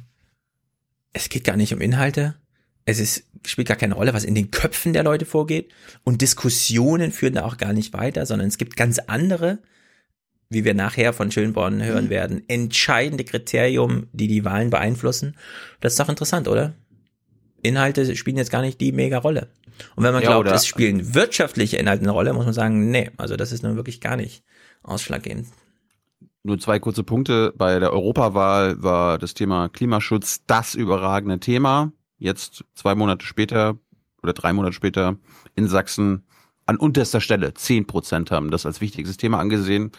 es 1.12 1.28
geht 1.28 1.44
gar 1.44 1.56
nicht 1.56 1.72
um 1.72 1.80
Inhalte. 1.80 2.36
Es 2.84 3.00
ist, 3.00 3.24
spielt 3.44 3.68
gar 3.68 3.76
keine 3.76 3.94
Rolle, 3.94 4.14
was 4.14 4.24
in 4.24 4.34
den 4.34 4.50
Köpfen 4.50 4.92
der 4.92 5.02
Leute 5.02 5.24
vorgeht. 5.24 5.72
Und 6.04 6.22
Diskussionen 6.22 7.10
führen 7.10 7.34
da 7.34 7.44
auch 7.44 7.56
gar 7.56 7.72
nicht 7.72 7.94
weiter, 7.94 8.26
sondern 8.26 8.48
es 8.48 8.58
gibt 8.58 8.76
ganz 8.76 8.98
andere, 8.98 9.58
wie 10.50 10.64
wir 10.64 10.74
nachher 10.74 11.12
von 11.12 11.32
Schönborn 11.32 11.82
hören 11.82 12.10
werden, 12.10 12.44
entscheidende 12.48 13.24
Kriterium, 13.24 14.06
die 14.12 14.28
die 14.28 14.44
Wahlen 14.44 14.70
beeinflussen. 14.70 15.36
Das 15.80 15.94
ist 15.94 15.98
doch 15.98 16.08
interessant, 16.08 16.46
oder? 16.46 16.74
Inhalte 17.62 18.14
spielen 18.14 18.36
jetzt 18.36 18.52
gar 18.52 18.62
nicht 18.62 18.80
die 18.80 18.92
mega 18.92 19.18
Rolle. 19.18 19.48
Und 19.94 20.04
wenn 20.04 20.12
man 20.12 20.22
Ja, 20.22 20.30
glaubt, 20.30 20.48
es 20.50 20.66
spielen 20.66 21.14
wirtschaftliche 21.14 21.76
Inhalte 21.76 22.02
eine 22.02 22.12
Rolle, 22.12 22.32
muss 22.32 22.44
man 22.44 22.54
sagen, 22.54 22.90
nee, 22.90 23.10
also 23.16 23.36
das 23.36 23.52
ist 23.52 23.62
nun 23.62 23.76
wirklich 23.76 24.00
gar 24.00 24.16
nicht 24.16 24.42
ausschlaggebend. 24.82 25.48
Nur 26.42 26.58
zwei 26.58 26.78
kurze 26.78 27.02
Punkte. 27.02 27.52
Bei 27.56 27.78
der 27.80 27.92
Europawahl 27.92 28.82
war 28.82 29.18
das 29.18 29.34
Thema 29.34 29.68
Klimaschutz 29.68 30.42
das 30.46 30.74
überragende 30.74 31.40
Thema. 31.40 31.92
Jetzt 32.18 32.64
zwei 32.74 32.94
Monate 32.94 33.26
später 33.26 33.78
oder 34.22 34.32
drei 34.32 34.52
Monate 34.52 34.72
später 34.72 35.16
in 35.54 35.66
Sachsen 35.68 36.24
an 36.64 36.76
unterster 36.76 37.20
Stelle. 37.20 37.54
Zehn 37.54 37.86
Prozent 37.86 38.30
haben 38.30 38.50
das 38.50 38.66
als 38.66 38.80
wichtigstes 38.80 39.16
Thema 39.16 39.38
angesehen. 39.38 39.92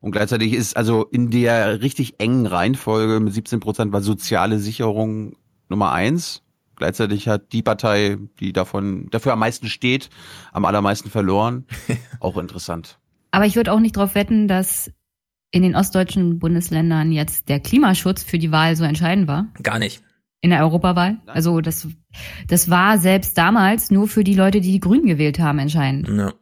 Und 0.00 0.12
gleichzeitig 0.12 0.52
ist 0.52 0.76
also 0.76 1.04
in 1.06 1.30
der 1.30 1.80
richtig 1.80 2.20
engen 2.20 2.46
Reihenfolge 2.46 3.18
mit 3.18 3.32
17 3.32 3.60
Prozent 3.60 3.92
war 3.92 4.02
soziale 4.02 4.58
Sicherung 4.58 5.36
Nummer 5.68 5.92
eins. 5.92 6.42
Gleichzeitig 6.76 7.28
hat 7.28 7.52
die 7.52 7.62
Partei, 7.62 8.18
die 8.38 8.52
davon 8.52 9.08
dafür 9.10 9.32
am 9.32 9.38
meisten 9.38 9.68
steht, 9.68 10.10
am 10.52 10.64
allermeisten 10.64 11.10
verloren. 11.10 11.64
Auch 12.20 12.36
interessant. 12.36 12.98
Aber 13.30 13.46
ich 13.46 13.56
würde 13.56 13.72
auch 13.72 13.80
nicht 13.80 13.96
darauf 13.96 14.14
wetten, 14.14 14.48
dass 14.48 14.90
in 15.50 15.62
den 15.62 15.76
ostdeutschen 15.76 16.38
Bundesländern 16.38 17.12
jetzt 17.12 17.48
der 17.48 17.60
Klimaschutz 17.60 18.22
für 18.22 18.38
die 18.38 18.52
Wahl 18.52 18.76
so 18.76 18.84
entscheidend 18.84 19.28
war. 19.28 19.46
Gar 19.62 19.78
nicht. 19.78 20.02
In 20.40 20.50
der 20.50 20.60
Europawahl. 20.60 21.18
Also 21.26 21.60
das, 21.60 21.88
das 22.46 22.70
war 22.70 22.98
selbst 22.98 23.36
damals 23.36 23.90
nur 23.90 24.08
für 24.08 24.24
die 24.24 24.34
Leute, 24.34 24.60
die 24.60 24.72
die 24.72 24.80
Grünen 24.80 25.06
gewählt 25.06 25.38
haben, 25.38 25.58
entscheidend. 25.58 26.08
Ja. 26.08 26.32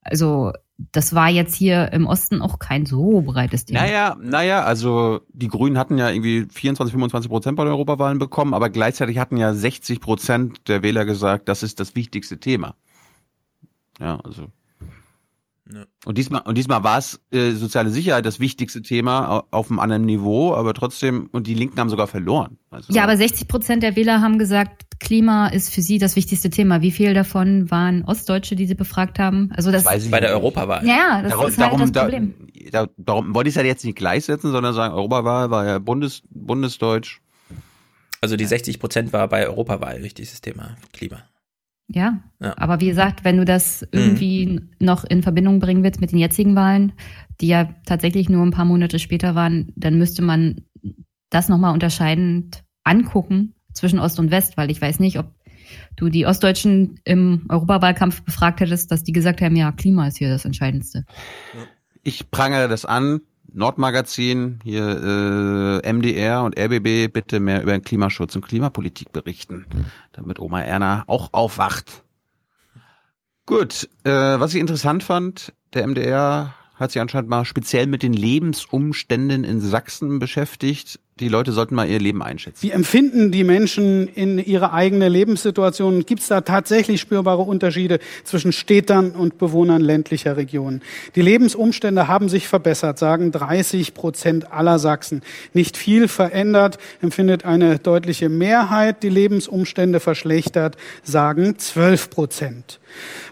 Also 0.00 0.52
das 0.92 1.14
war 1.14 1.28
jetzt 1.28 1.54
hier 1.54 1.92
im 1.92 2.06
Osten 2.06 2.40
auch 2.42 2.58
kein 2.58 2.86
so 2.86 3.20
breites 3.22 3.64
Thema. 3.66 3.80
Naja, 3.82 4.16
naja, 4.20 4.62
also 4.64 5.20
die 5.32 5.48
Grünen 5.48 5.78
hatten 5.78 5.96
ja 5.98 6.10
irgendwie 6.10 6.46
24, 6.50 6.92
25 6.92 7.30
Prozent 7.30 7.56
bei 7.56 7.64
den 7.64 7.72
Europawahlen 7.72 8.18
bekommen, 8.18 8.52
aber 8.54 8.68
gleichzeitig 8.70 9.18
hatten 9.18 9.36
ja 9.36 9.54
60 9.54 10.00
Prozent 10.00 10.68
der 10.68 10.82
Wähler 10.82 11.04
gesagt, 11.04 11.48
das 11.48 11.62
ist 11.62 11.78
das 11.78 11.94
wichtigste 11.94 12.38
Thema. 12.40 12.74
Ja, 14.00 14.18
also. 14.24 14.46
Ja. 15.72 15.84
Und 16.04 16.18
diesmal, 16.18 16.42
und 16.42 16.58
diesmal 16.58 16.82
war 16.82 16.98
es 16.98 17.20
äh, 17.30 17.52
soziale 17.52 17.90
Sicherheit 17.90 18.26
das 18.26 18.40
wichtigste 18.40 18.82
Thema 18.82 19.28
au- 19.30 19.42
auf 19.52 19.70
einem 19.70 19.78
anderen 19.78 20.04
Niveau, 20.04 20.54
aber 20.54 20.74
trotzdem, 20.74 21.28
und 21.32 21.46
die 21.46 21.54
Linken 21.54 21.78
haben 21.78 21.88
sogar 21.88 22.08
verloren. 22.08 22.58
Also, 22.70 22.92
Ja, 22.92 23.04
aber 23.04 23.16
60 23.16 23.46
Prozent 23.46 23.82
der 23.82 23.94
Wähler 23.94 24.20
haben 24.20 24.38
gesagt, 24.38 24.82
Klima 25.02 25.48
ist 25.48 25.74
für 25.74 25.82
sie 25.82 25.98
das 25.98 26.14
wichtigste 26.14 26.48
Thema. 26.48 26.80
Wie 26.80 26.92
viel 26.92 27.12
davon 27.12 27.70
waren 27.70 28.04
Ostdeutsche, 28.04 28.54
die 28.54 28.66
sie 28.66 28.76
befragt 28.76 29.18
haben? 29.18 29.50
Also 29.52 29.72
das, 29.72 29.84
weiß 29.84 30.04
ich 30.04 30.10
Bei 30.10 30.20
der. 30.20 30.30
Europawahl. 30.30 30.86
ja, 30.86 31.20
das 31.22 31.32
darum, 31.32 31.48
ist 31.48 31.58
halt 31.58 31.66
darum, 31.66 31.80
das 31.80 31.92
da, 31.92 32.02
Problem. 32.04 32.34
da, 32.70 32.86
darum 32.96 33.34
wollte 33.34 33.48
ich 33.48 33.56
es 33.56 33.60
ja 33.60 33.66
jetzt 33.66 33.84
nicht 33.84 33.98
gleichsetzen, 33.98 34.52
sondern 34.52 34.74
sagen, 34.74 34.94
Europawahl 34.94 35.50
war 35.50 35.66
ja 35.66 35.78
Bundes, 35.80 36.22
Bundesdeutsch. 36.30 37.20
Also 38.20 38.36
die 38.36 38.44
60 38.44 38.78
Prozent 38.78 39.12
war 39.12 39.26
bei 39.26 39.46
Europawahl 39.46 40.02
wichtigstes 40.04 40.40
Thema, 40.40 40.76
Klima. 40.92 41.24
Ja. 41.88 42.20
Ja. 42.40 42.54
Aber 42.56 42.80
wie 42.80 42.86
gesagt, 42.86 43.24
wenn 43.24 43.36
du 43.36 43.44
das 43.44 43.84
irgendwie 43.90 44.60
noch 44.78 45.02
in 45.04 45.24
Verbindung 45.24 45.58
bringen 45.58 45.82
willst 45.82 46.00
mit 46.00 46.12
den 46.12 46.18
jetzigen 46.18 46.54
Wahlen, 46.54 46.92
die 47.40 47.48
ja 47.48 47.74
tatsächlich 47.84 48.28
nur 48.28 48.46
ein 48.46 48.52
paar 48.52 48.64
Monate 48.64 49.00
später 49.00 49.34
waren, 49.34 49.72
dann 49.74 49.98
müsste 49.98 50.22
man 50.22 50.62
das 51.28 51.48
nochmal 51.48 51.74
unterscheidend 51.74 52.62
angucken 52.84 53.54
zwischen 53.72 53.98
Ost 53.98 54.18
und 54.18 54.30
West, 54.30 54.56
weil 54.56 54.70
ich 54.70 54.80
weiß 54.80 55.00
nicht, 55.00 55.18
ob 55.18 55.26
du 55.96 56.08
die 56.08 56.26
Ostdeutschen 56.26 57.00
im 57.04 57.46
Europawahlkampf 57.48 58.22
befragt 58.22 58.60
hättest, 58.60 58.90
dass 58.90 59.04
die 59.04 59.12
gesagt 59.12 59.40
haben, 59.40 59.56
ja, 59.56 59.72
Klima 59.72 60.08
ist 60.08 60.18
hier 60.18 60.28
das 60.28 60.44
Entscheidendste. 60.44 61.04
Ich 62.02 62.30
prangere 62.30 62.68
das 62.68 62.84
an. 62.84 63.20
Nordmagazin, 63.54 64.60
hier 64.64 65.82
äh, 65.84 65.92
MDR 65.92 66.42
und 66.42 66.58
RBB 66.58 67.12
bitte 67.12 67.38
mehr 67.38 67.62
über 67.62 67.72
den 67.72 67.82
Klimaschutz 67.82 68.34
und 68.34 68.46
Klimapolitik 68.46 69.12
berichten, 69.12 69.66
damit 70.12 70.38
Oma 70.38 70.62
Erna 70.62 71.04
auch 71.06 71.34
aufwacht. 71.34 72.02
Gut, 73.44 73.88
äh, 74.04 74.10
was 74.10 74.54
ich 74.54 74.60
interessant 74.60 75.02
fand, 75.02 75.52
der 75.74 75.86
MDR 75.86 76.54
hat 76.76 76.92
sich 76.92 77.02
anscheinend 77.02 77.28
mal 77.28 77.44
speziell 77.44 77.86
mit 77.86 78.02
den 78.02 78.12
Lebensumständen 78.12 79.44
in 79.44 79.60
Sachsen 79.60 80.18
beschäftigt. 80.18 81.00
Die 81.22 81.28
Leute 81.28 81.52
sollten 81.52 81.76
mal 81.76 81.88
ihr 81.88 82.00
Leben 82.00 82.20
einschätzen. 82.20 82.64
Wie 82.64 82.72
empfinden 82.72 83.30
die 83.30 83.44
Menschen 83.44 84.08
in 84.08 84.38
ihre 84.38 84.72
eigene 84.72 85.08
Lebenssituation? 85.08 86.04
Gibt 86.04 86.20
es 86.20 86.26
da 86.26 86.40
tatsächlich 86.40 87.00
spürbare 87.00 87.42
Unterschiede 87.42 88.00
zwischen 88.24 88.50
Städtern 88.50 89.12
und 89.12 89.38
Bewohnern 89.38 89.82
ländlicher 89.82 90.36
Regionen? 90.36 90.82
Die 91.14 91.22
Lebensumstände 91.22 92.08
haben 92.08 92.28
sich 92.28 92.48
verbessert, 92.48 92.98
sagen 92.98 93.30
30 93.30 93.94
Prozent 93.94 94.50
aller 94.50 94.80
Sachsen. 94.80 95.22
Nicht 95.52 95.76
viel 95.76 96.08
verändert, 96.08 96.78
empfindet 97.00 97.44
eine 97.44 97.78
deutliche 97.78 98.28
Mehrheit. 98.28 99.04
Die 99.04 99.08
Lebensumstände 99.08 100.00
verschlechtert, 100.00 100.76
sagen 101.04 101.56
12 101.56 102.10
Prozent. 102.10 102.80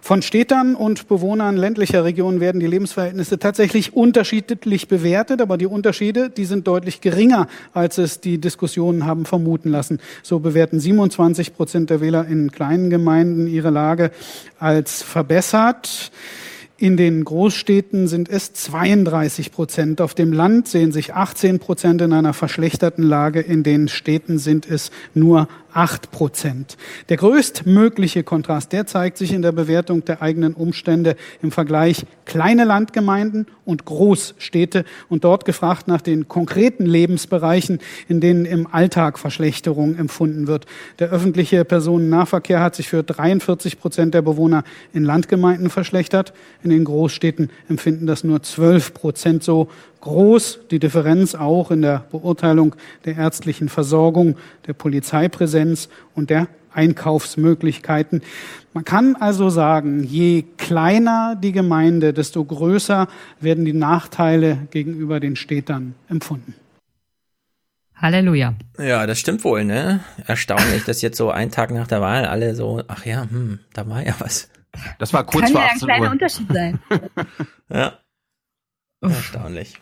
Von 0.00 0.22
Städtern 0.22 0.74
und 0.74 1.08
Bewohnern 1.08 1.56
ländlicher 1.56 2.04
Regionen 2.04 2.40
werden 2.40 2.60
die 2.60 2.66
Lebensverhältnisse 2.66 3.38
tatsächlich 3.38 3.94
unterschiedlich 3.94 4.88
bewertet, 4.88 5.40
aber 5.40 5.58
die 5.58 5.66
Unterschiede, 5.66 6.30
die 6.30 6.44
sind 6.44 6.66
deutlich 6.66 7.00
geringer, 7.00 7.48
als 7.74 7.98
es 7.98 8.20
die 8.20 8.38
Diskussionen 8.38 9.06
haben 9.06 9.26
vermuten 9.26 9.70
lassen. 9.70 10.00
So 10.22 10.38
bewerten 10.38 10.80
27 10.80 11.54
Prozent 11.54 11.90
der 11.90 12.00
Wähler 12.00 12.26
in 12.26 12.50
kleinen 12.50 12.90
Gemeinden 12.90 13.46
ihre 13.46 13.70
Lage 13.70 14.10
als 14.58 15.02
verbessert. 15.02 16.10
In 16.80 16.96
den 16.96 17.24
Großstädten 17.24 18.08
sind 18.08 18.30
es 18.30 18.54
32 18.54 19.52
Prozent. 19.52 20.00
Auf 20.00 20.14
dem 20.14 20.32
Land 20.32 20.66
sehen 20.66 20.92
sich 20.92 21.12
18 21.12 21.58
Prozent 21.58 22.00
in 22.00 22.14
einer 22.14 22.32
verschlechterten 22.32 23.02
Lage. 23.02 23.40
In 23.40 23.62
den 23.62 23.88
Städten 23.88 24.38
sind 24.38 24.66
es 24.66 24.90
nur 25.12 25.46
8 25.72 26.10
Prozent. 26.10 26.76
Der 27.08 27.16
größtmögliche 27.16 28.22
Kontrast, 28.22 28.72
der 28.72 28.86
zeigt 28.86 29.18
sich 29.18 29.32
in 29.32 29.42
der 29.42 29.52
Bewertung 29.52 30.04
der 30.04 30.22
eigenen 30.22 30.54
Umstände 30.54 31.16
im 31.42 31.50
Vergleich 31.50 32.06
kleine 32.24 32.64
Landgemeinden 32.64 33.46
und 33.64 33.84
Großstädte 33.84 34.84
und 35.08 35.24
dort 35.24 35.44
gefragt 35.44 35.88
nach 35.88 36.00
den 36.00 36.28
konkreten 36.28 36.86
Lebensbereichen, 36.86 37.78
in 38.08 38.20
denen 38.20 38.44
im 38.44 38.66
Alltag 38.66 39.18
Verschlechterung 39.18 39.96
empfunden 39.96 40.46
wird. 40.46 40.66
Der 40.98 41.10
öffentliche 41.10 41.64
Personennahverkehr 41.64 42.60
hat 42.60 42.74
sich 42.74 42.88
für 42.88 43.02
43 43.02 43.80
Prozent 43.80 44.14
der 44.14 44.22
Bewohner 44.22 44.64
in 44.92 45.04
Landgemeinden 45.04 45.70
verschlechtert. 45.70 46.32
In 46.62 46.70
den 46.70 46.84
Großstädten 46.84 47.50
empfinden 47.68 48.06
das 48.06 48.24
nur 48.24 48.42
12 48.42 48.94
Prozent 48.94 49.44
so 49.44 49.68
groß. 50.00 50.60
Die 50.70 50.78
Differenz 50.78 51.34
auch 51.34 51.70
in 51.70 51.82
der 51.82 52.04
Beurteilung 52.10 52.74
der 53.04 53.16
ärztlichen 53.16 53.68
Versorgung, 53.68 54.36
der 54.66 54.72
Polizeipräsenz 54.72 55.88
und 56.14 56.30
der 56.30 56.48
Einkaufsmöglichkeiten. 56.72 58.22
Man 58.72 58.84
kann 58.84 59.16
also 59.16 59.50
sagen, 59.50 60.04
je 60.04 60.44
kleiner 60.56 61.36
die 61.40 61.52
Gemeinde, 61.52 62.12
desto 62.12 62.44
größer 62.44 63.08
werden 63.40 63.64
die 63.64 63.72
Nachteile 63.72 64.68
gegenüber 64.70 65.20
den 65.20 65.36
Städtern 65.36 65.94
empfunden. 66.08 66.54
Halleluja. 67.96 68.54
Ja, 68.78 69.06
das 69.06 69.18
stimmt 69.18 69.44
wohl, 69.44 69.64
ne? 69.64 70.00
Erstaunlich, 70.26 70.84
dass 70.84 71.02
jetzt 71.02 71.18
so 71.18 71.30
einen 71.30 71.50
Tag 71.50 71.70
nach 71.70 71.86
der 71.86 72.00
Wahl 72.00 72.24
alle 72.24 72.54
so, 72.54 72.82
ach 72.88 73.04
ja, 73.04 73.26
hm, 73.28 73.58
da 73.74 73.86
war 73.88 74.04
ja 74.06 74.14
was. 74.20 74.48
Das 74.98 75.12
war 75.12 75.24
kurz 75.24 75.46
Kann 75.46 75.52
vor 75.52 75.60
ja 75.60 75.66
ein 75.66 75.74
18 75.74 75.88
kleiner 75.88 76.04
Uhr. 76.06 76.12
Unterschied 76.12 76.52
sein. 76.52 76.78
Ja. 77.72 78.00
Erstaunlich. 79.00 79.80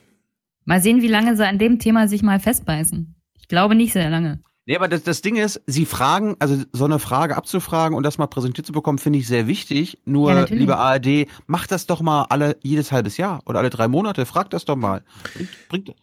Mal 0.68 0.82
sehen, 0.82 1.00
wie 1.00 1.08
lange 1.08 1.34
sie 1.34 1.46
an 1.48 1.58
dem 1.58 1.78
Thema 1.78 2.08
sich 2.08 2.22
mal 2.22 2.40
festbeißen. 2.40 3.14
Ich 3.40 3.48
glaube 3.48 3.74
nicht 3.74 3.94
sehr 3.94 4.10
lange. 4.10 4.42
Nee, 4.66 4.76
aber 4.76 4.86
das, 4.86 5.02
das 5.02 5.22
Ding 5.22 5.36
ist, 5.36 5.62
sie 5.66 5.86
fragen, 5.86 6.36
also 6.40 6.62
so 6.72 6.84
eine 6.84 6.98
Frage 6.98 7.38
abzufragen 7.38 7.96
und 7.96 8.02
das 8.02 8.18
mal 8.18 8.26
präsentiert 8.26 8.66
zu 8.66 8.74
bekommen, 8.74 8.98
finde 8.98 9.18
ich 9.18 9.26
sehr 9.26 9.46
wichtig. 9.46 9.94
Ja, 9.94 9.98
Nur, 10.04 10.34
natürlich. 10.34 10.60
liebe 10.60 10.76
ARD, 10.76 11.26
macht 11.46 11.72
das 11.72 11.86
doch 11.86 12.02
mal 12.02 12.26
alle 12.28 12.58
jedes 12.62 12.92
halbes 12.92 13.16
Jahr 13.16 13.40
oder 13.46 13.60
alle 13.60 13.70
drei 13.70 13.88
Monate. 13.88 14.26
Fragt 14.26 14.52
das 14.52 14.66
doch 14.66 14.76
mal. 14.76 15.04
Bringt, 15.32 15.68
bringt, 15.70 15.94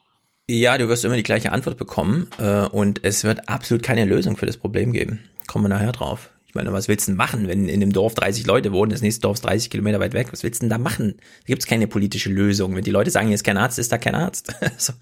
Ja, 0.50 0.80
du 0.80 0.90
wirst 0.90 1.06
immer 1.06 1.16
die 1.16 1.22
gleiche 1.22 1.52
Antwort 1.52 1.78
bekommen 1.78 2.26
äh, 2.40 2.66
und 2.66 3.04
es 3.04 3.24
wird 3.24 3.48
absolut 3.48 3.84
keine 3.84 4.06
Lösung 4.06 4.36
für 4.36 4.48
das 4.48 4.58
Problem 4.58 4.94
geben. 4.94 5.20
Kommen 5.46 5.66
wir 5.66 5.70
nachher 5.70 5.92
drauf. 5.92 6.32
Ich 6.56 6.58
meine, 6.58 6.72
was 6.72 6.88
willst 6.88 7.06
du 7.06 7.12
denn 7.12 7.18
machen, 7.18 7.50
wenn 7.50 7.68
in 7.68 7.82
dem 7.82 7.92
Dorf 7.92 8.14
30 8.14 8.46
Leute 8.48 8.72
wohnen, 8.72 8.90
das 8.90 9.02
nächste 9.02 9.20
Dorf 9.20 9.36
ist 9.36 9.42
30 9.44 9.70
Kilometer 9.70 10.00
weit 10.00 10.14
weg? 10.14 10.32
Was 10.32 10.42
willst 10.42 10.62
du 10.62 10.64
denn 10.64 10.70
da 10.70 10.78
machen? 10.78 11.16
Da 11.18 11.48
gibt 11.48 11.64
es 11.64 11.68
keine 11.68 11.86
politische 11.86 12.30
Lösung. 12.30 12.78
Wenn 12.78 12.84
die 12.86 12.92
Leute 12.92 13.12
sagen, 13.12 13.28
hier 13.28 13.36
ist 13.36 13.44
kein 13.44 13.58
Arzt, 13.58 13.78
ist 13.78 13.92
da 13.92 13.98
kein 13.98 14.16
Arzt. 14.16 14.56
so, 14.78 14.94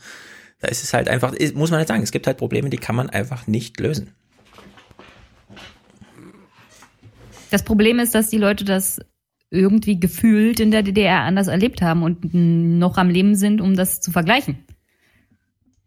da 0.61 0.67
ist 0.69 0.83
es 0.83 0.95
halt 0.95 1.07
einfach, 1.09 1.31
ist- 1.31 1.55
muss 1.55 1.69
man 1.69 1.77
halt 1.77 1.87
sagen, 1.89 2.01
es 2.01 2.09
gibt 2.11 2.25
halt 2.25 2.37
Probleme, 2.39 2.71
die 2.71 2.77
kann 2.77 2.95
man 2.95 3.11
einfach 3.11 3.45
nicht 3.45 3.79
lösen. 3.79 4.09
Das 7.51 7.61
Problem 7.61 7.99
ist, 7.99 8.15
dass 8.15 8.31
die 8.31 8.39
Leute 8.39 8.65
das 8.65 8.99
irgendwie 9.51 9.99
gefühlt 9.99 10.59
in 10.59 10.71
der 10.71 10.81
DDR 10.81 11.19
anders 11.19 11.49
erlebt 11.49 11.83
haben 11.83 12.01
und 12.01 12.33
noch 12.33 12.97
am 12.97 13.09
Leben 13.11 13.35
sind, 13.35 13.61
um 13.61 13.75
das 13.75 14.01
zu 14.01 14.09
vergleichen. 14.09 14.57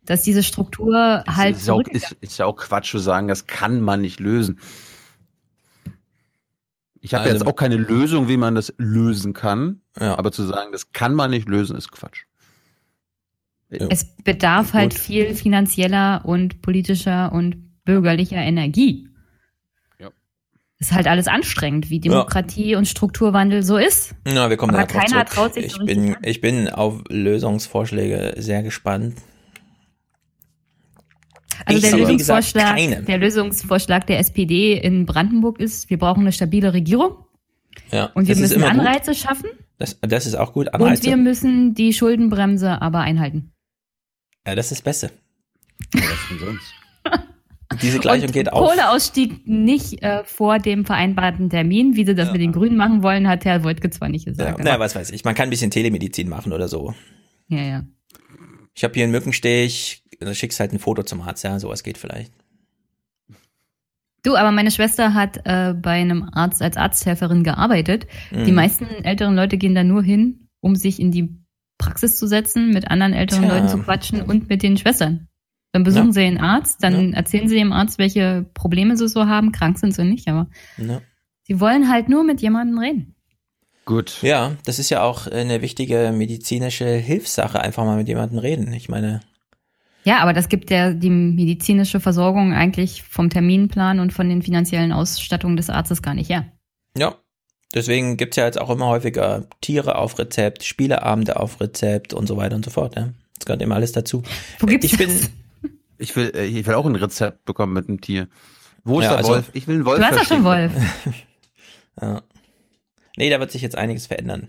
Dass 0.04 0.22
diese 0.22 0.44
Struktur 0.44 1.24
halt 1.26 1.56
ist, 1.56 1.66
ja 1.66 1.74
auch, 1.74 1.82
ist, 1.90 2.14
ist 2.20 2.38
ja 2.38 2.46
auch 2.46 2.54
Quatsch 2.54 2.92
zu 2.92 3.00
sagen, 3.00 3.26
das 3.26 3.48
kann 3.48 3.80
man 3.80 4.00
nicht 4.00 4.20
lösen. 4.20 4.60
Ich 7.07 7.14
habe 7.14 7.28
jetzt 7.28 7.46
auch 7.46 7.54
keine 7.54 7.76
Lösung, 7.76 8.28
wie 8.28 8.36
man 8.36 8.57
das 8.57 8.74
lösen 8.78 9.32
kann, 9.32 9.80
aber 9.94 10.32
zu 10.32 10.42
sagen, 10.42 10.72
das 10.72 10.90
kann 10.90 11.14
man 11.14 11.30
nicht 11.30 11.48
lösen, 11.48 11.76
ist 11.76 11.92
Quatsch. 11.92 12.24
Es 13.68 14.16
bedarf 14.24 14.72
halt 14.72 14.92
viel 14.92 15.36
finanzieller 15.36 16.22
und 16.24 16.62
politischer 16.62 17.32
und 17.32 17.84
bürgerlicher 17.84 18.38
Energie. 18.38 19.09
Ja. 20.00 20.11
Ist 20.80 20.90
halt 20.92 21.07
alles 21.07 21.28
anstrengend, 21.28 21.90
wie 21.90 22.00
Demokratie 22.00 22.74
und 22.74 22.88
Strukturwandel 22.88 23.62
so 23.62 23.76
ist. 23.76 24.16
Ja, 24.26 24.50
wir 24.50 24.57
kommen 24.57 24.74
Aber 24.74 24.86
keiner 24.86 25.24
traut 25.26 25.54
sich 25.54 25.66
ich 25.66 25.78
bin, 25.78 26.16
ich 26.22 26.40
bin 26.40 26.68
auf 26.68 27.04
Lösungsvorschläge 27.09 28.34
sehr 28.38 28.64
gespannt. 28.64 29.14
Also 31.64 31.80
der 31.80 31.90
gesagt, 31.90 32.00
Lösungsvorschlag, 32.02 32.76
keine. 32.76 33.02
der 33.02 33.18
Lösungsvorschlag 33.18 34.07
der 34.07 34.18
SPD 34.18 34.74
in 34.78 35.07
Brandenburg 35.07 35.59
ist, 35.61 35.88
wir 35.90 35.98
brauchen 35.98 36.20
eine 36.20 36.32
stabile 36.32 36.72
Regierung 36.74 37.16
Ja, 37.90 38.07
und 38.14 38.28
wir 38.28 38.34
das 38.34 38.42
ist 38.42 38.50
müssen 38.57 38.62
immer 38.62 38.70
gut. 38.72 38.80
Anreize 38.80 39.14
schaffen 39.14 39.50
Das, 39.78 39.98
das 40.00 40.26
ist 40.26 40.34
auch 40.34 40.52
gut, 40.52 40.66
und 40.66 40.72
wir 40.80 40.86
Anreize. 40.88 41.16
müssen 41.16 41.74
die 41.74 41.92
Schuldenbremse 41.92 42.80
aber 42.82 43.00
einhalten. 43.00 43.52
Ja, 44.46 44.54
das 44.54 44.66
ist 44.72 44.78
das 44.78 44.82
Beste. 44.82 45.11
Diese 47.82 47.98
Gleichung 47.98 48.28
und 48.28 48.32
geht 48.32 48.52
auf. 48.52 48.68
Kohleausstieg 48.70 49.46
nicht 49.46 50.00
äh, 50.02 50.22
vor 50.24 50.59
dem 50.61 50.84
vereinbarten 50.86 51.50
Termin, 51.50 51.96
wie 51.96 52.07
sie 52.07 52.14
das 52.14 52.30
mit 52.32 52.40
den 52.40 52.52
Grünen 52.52 52.76
machen 52.76 53.02
wollen, 53.02 53.26
hat 53.28 53.44
Herr 53.44 53.64
Wojtke 53.64 53.90
zwar 53.90 54.09
nicht 54.09 54.24
Ja, 54.26 54.32
gesagt. 54.32 54.61
na, 54.62 54.74
aber- 54.74 54.84
was 54.84 54.94
weiß 54.94 55.11
ich. 55.11 55.24
Man 55.24 55.34
kann 55.34 55.48
ein 55.48 55.50
bisschen 55.50 55.70
Telemedizin 55.72 56.28
machen 56.28 56.52
oder 56.52 56.68
so. 56.68 56.94
ja, 57.48 57.59
ja. 57.62 57.84
Ich 58.74 58.84
habe 58.84 58.92
hier 58.94 59.04
einen 59.04 59.12
Mückenstich, 59.12 60.04
schickst 60.32 60.60
halt 60.60 60.72
ein 60.72 60.78
Foto 60.78 61.02
zum 61.02 61.20
Arzt, 61.22 61.44
ja, 61.44 61.58
sowas 61.58 61.82
geht 61.82 61.98
vielleicht. 61.98 62.32
Du, 64.22 64.34
aber 64.36 64.50
meine 64.50 64.70
Schwester 64.72 65.14
hat 65.14 65.38
äh, 65.44 65.72
bei 65.74 65.92
einem 66.00 66.28
Arzt 66.32 66.60
als 66.60 66.76
Arzthelferin 66.76 67.44
gearbeitet. 67.44 68.06
Die 68.32 68.50
Mhm. 68.50 68.54
meisten 68.54 68.86
älteren 69.04 69.36
Leute 69.36 69.56
gehen 69.56 69.74
da 69.74 69.84
nur 69.84 70.02
hin, 70.02 70.48
um 70.60 70.74
sich 70.74 70.98
in 70.98 71.12
die 71.12 71.28
Praxis 71.78 72.16
zu 72.16 72.26
setzen, 72.26 72.70
mit 72.70 72.90
anderen 72.90 73.12
älteren 73.12 73.44
Tja. 73.44 73.54
Leuten 73.54 73.68
zu 73.68 73.78
quatschen 73.78 74.22
und 74.22 74.48
mit 74.48 74.62
den 74.62 74.76
Schwestern. 74.78 75.28
Dann 75.72 75.84
besuchen 75.84 76.06
Ja. 76.08 76.12
sie 76.12 76.20
den 76.20 76.38
Arzt, 76.38 76.82
dann 76.82 77.12
erzählen 77.12 77.48
sie 77.48 77.54
dem 77.54 77.72
Arzt, 77.72 77.98
welche 77.98 78.46
Probleme 78.54 78.96
sie 78.96 79.08
so 79.08 79.26
haben. 79.26 79.52
Krank 79.52 79.78
sind 79.78 79.94
sie 79.94 80.04
nicht, 80.04 80.26
aber 80.26 80.48
Ja. 80.78 81.02
sie 81.42 81.60
wollen 81.60 81.88
halt 81.88 82.08
nur 82.08 82.24
mit 82.24 82.40
jemandem 82.40 82.78
reden. 82.78 83.14
Gut. 83.84 84.20
Ja, 84.22 84.56
das 84.64 84.80
ist 84.80 84.90
ja 84.90 85.02
auch 85.02 85.28
eine 85.28 85.62
wichtige 85.62 86.12
medizinische 86.16 86.86
Hilfssache, 86.96 87.60
einfach 87.60 87.84
mal 87.84 87.96
mit 87.96 88.08
jemandem 88.08 88.38
reden. 88.38 88.72
Ich 88.72 88.88
meine, 88.88 89.20
Ja, 90.07 90.18
aber 90.20 90.32
das 90.32 90.48
gibt 90.48 90.70
ja 90.70 90.92
die 90.92 91.11
medizinische 91.11 91.98
Versorgung 92.00 92.52
eigentlich 92.54 93.02
vom 93.02 93.28
Terminplan 93.28 93.98
und 94.00 94.12
von 94.12 94.28
den 94.28 94.40
finanziellen 94.40 94.92
Ausstattungen 94.92 95.57
des 95.57 95.68
Arztes 95.68 96.00
gar 96.00 96.14
nicht 96.14 96.30
her. 96.30 96.46
ja. 96.96 97.14
Deswegen 97.74 98.16
gibt's 98.16 98.36
ja 98.36 98.44
jetzt 98.46 98.59
auch 98.61 98.70
immer 98.70 98.86
häufiger 98.86 99.44
Tiere 99.61 99.96
auf 99.96 100.18
Rezept, 100.18 100.62
Spieleabende 100.64 101.38
auf 101.38 101.61
Rezept 101.61 102.14
und 102.14 102.26
so 102.26 102.36
weiter 102.38 102.54
und 102.57 102.64
so 102.64 102.70
fort. 102.70 102.94
Ja. 102.96 103.09
Das 103.36 103.44
gehört 103.44 103.61
immer 103.61 103.74
alles 103.74 103.90
dazu. 103.92 104.22
Wo 104.61 104.66
gibt's 104.66 104.86
ich 104.86 104.96
bin, 104.96 105.11
Ich 105.98 106.14
will, 106.16 106.30
äh, 106.34 106.46
ich 106.46 106.64
will 106.66 106.74
auch 106.74 106.86
ein 106.86 106.94
Rezept 106.94 107.44
bekommen 107.44 107.72
mit 107.74 107.88
einem 107.88 108.00
Tier. 108.00 108.28
Wo 108.84 109.00
ist 109.00 109.04
Ja, 109.07 109.11
der 109.11 109.18
also- 109.18 109.30
Wolf? 109.32 109.50
Ich 109.52 109.66
will 109.66 109.74
einen 109.74 109.84
Wolf. 109.84 109.98
Du 109.98 110.04
hast 110.07 110.16
doch 110.16 110.24
schon. 110.24 110.44
Wolf. 110.44 110.72
Ja. 112.00 112.22
Nee, 113.16 113.30
da 113.30 113.40
wird 113.40 113.50
sich 113.50 113.62
jetzt 113.62 113.76
einiges 113.76 114.07
verändern. 114.07 114.48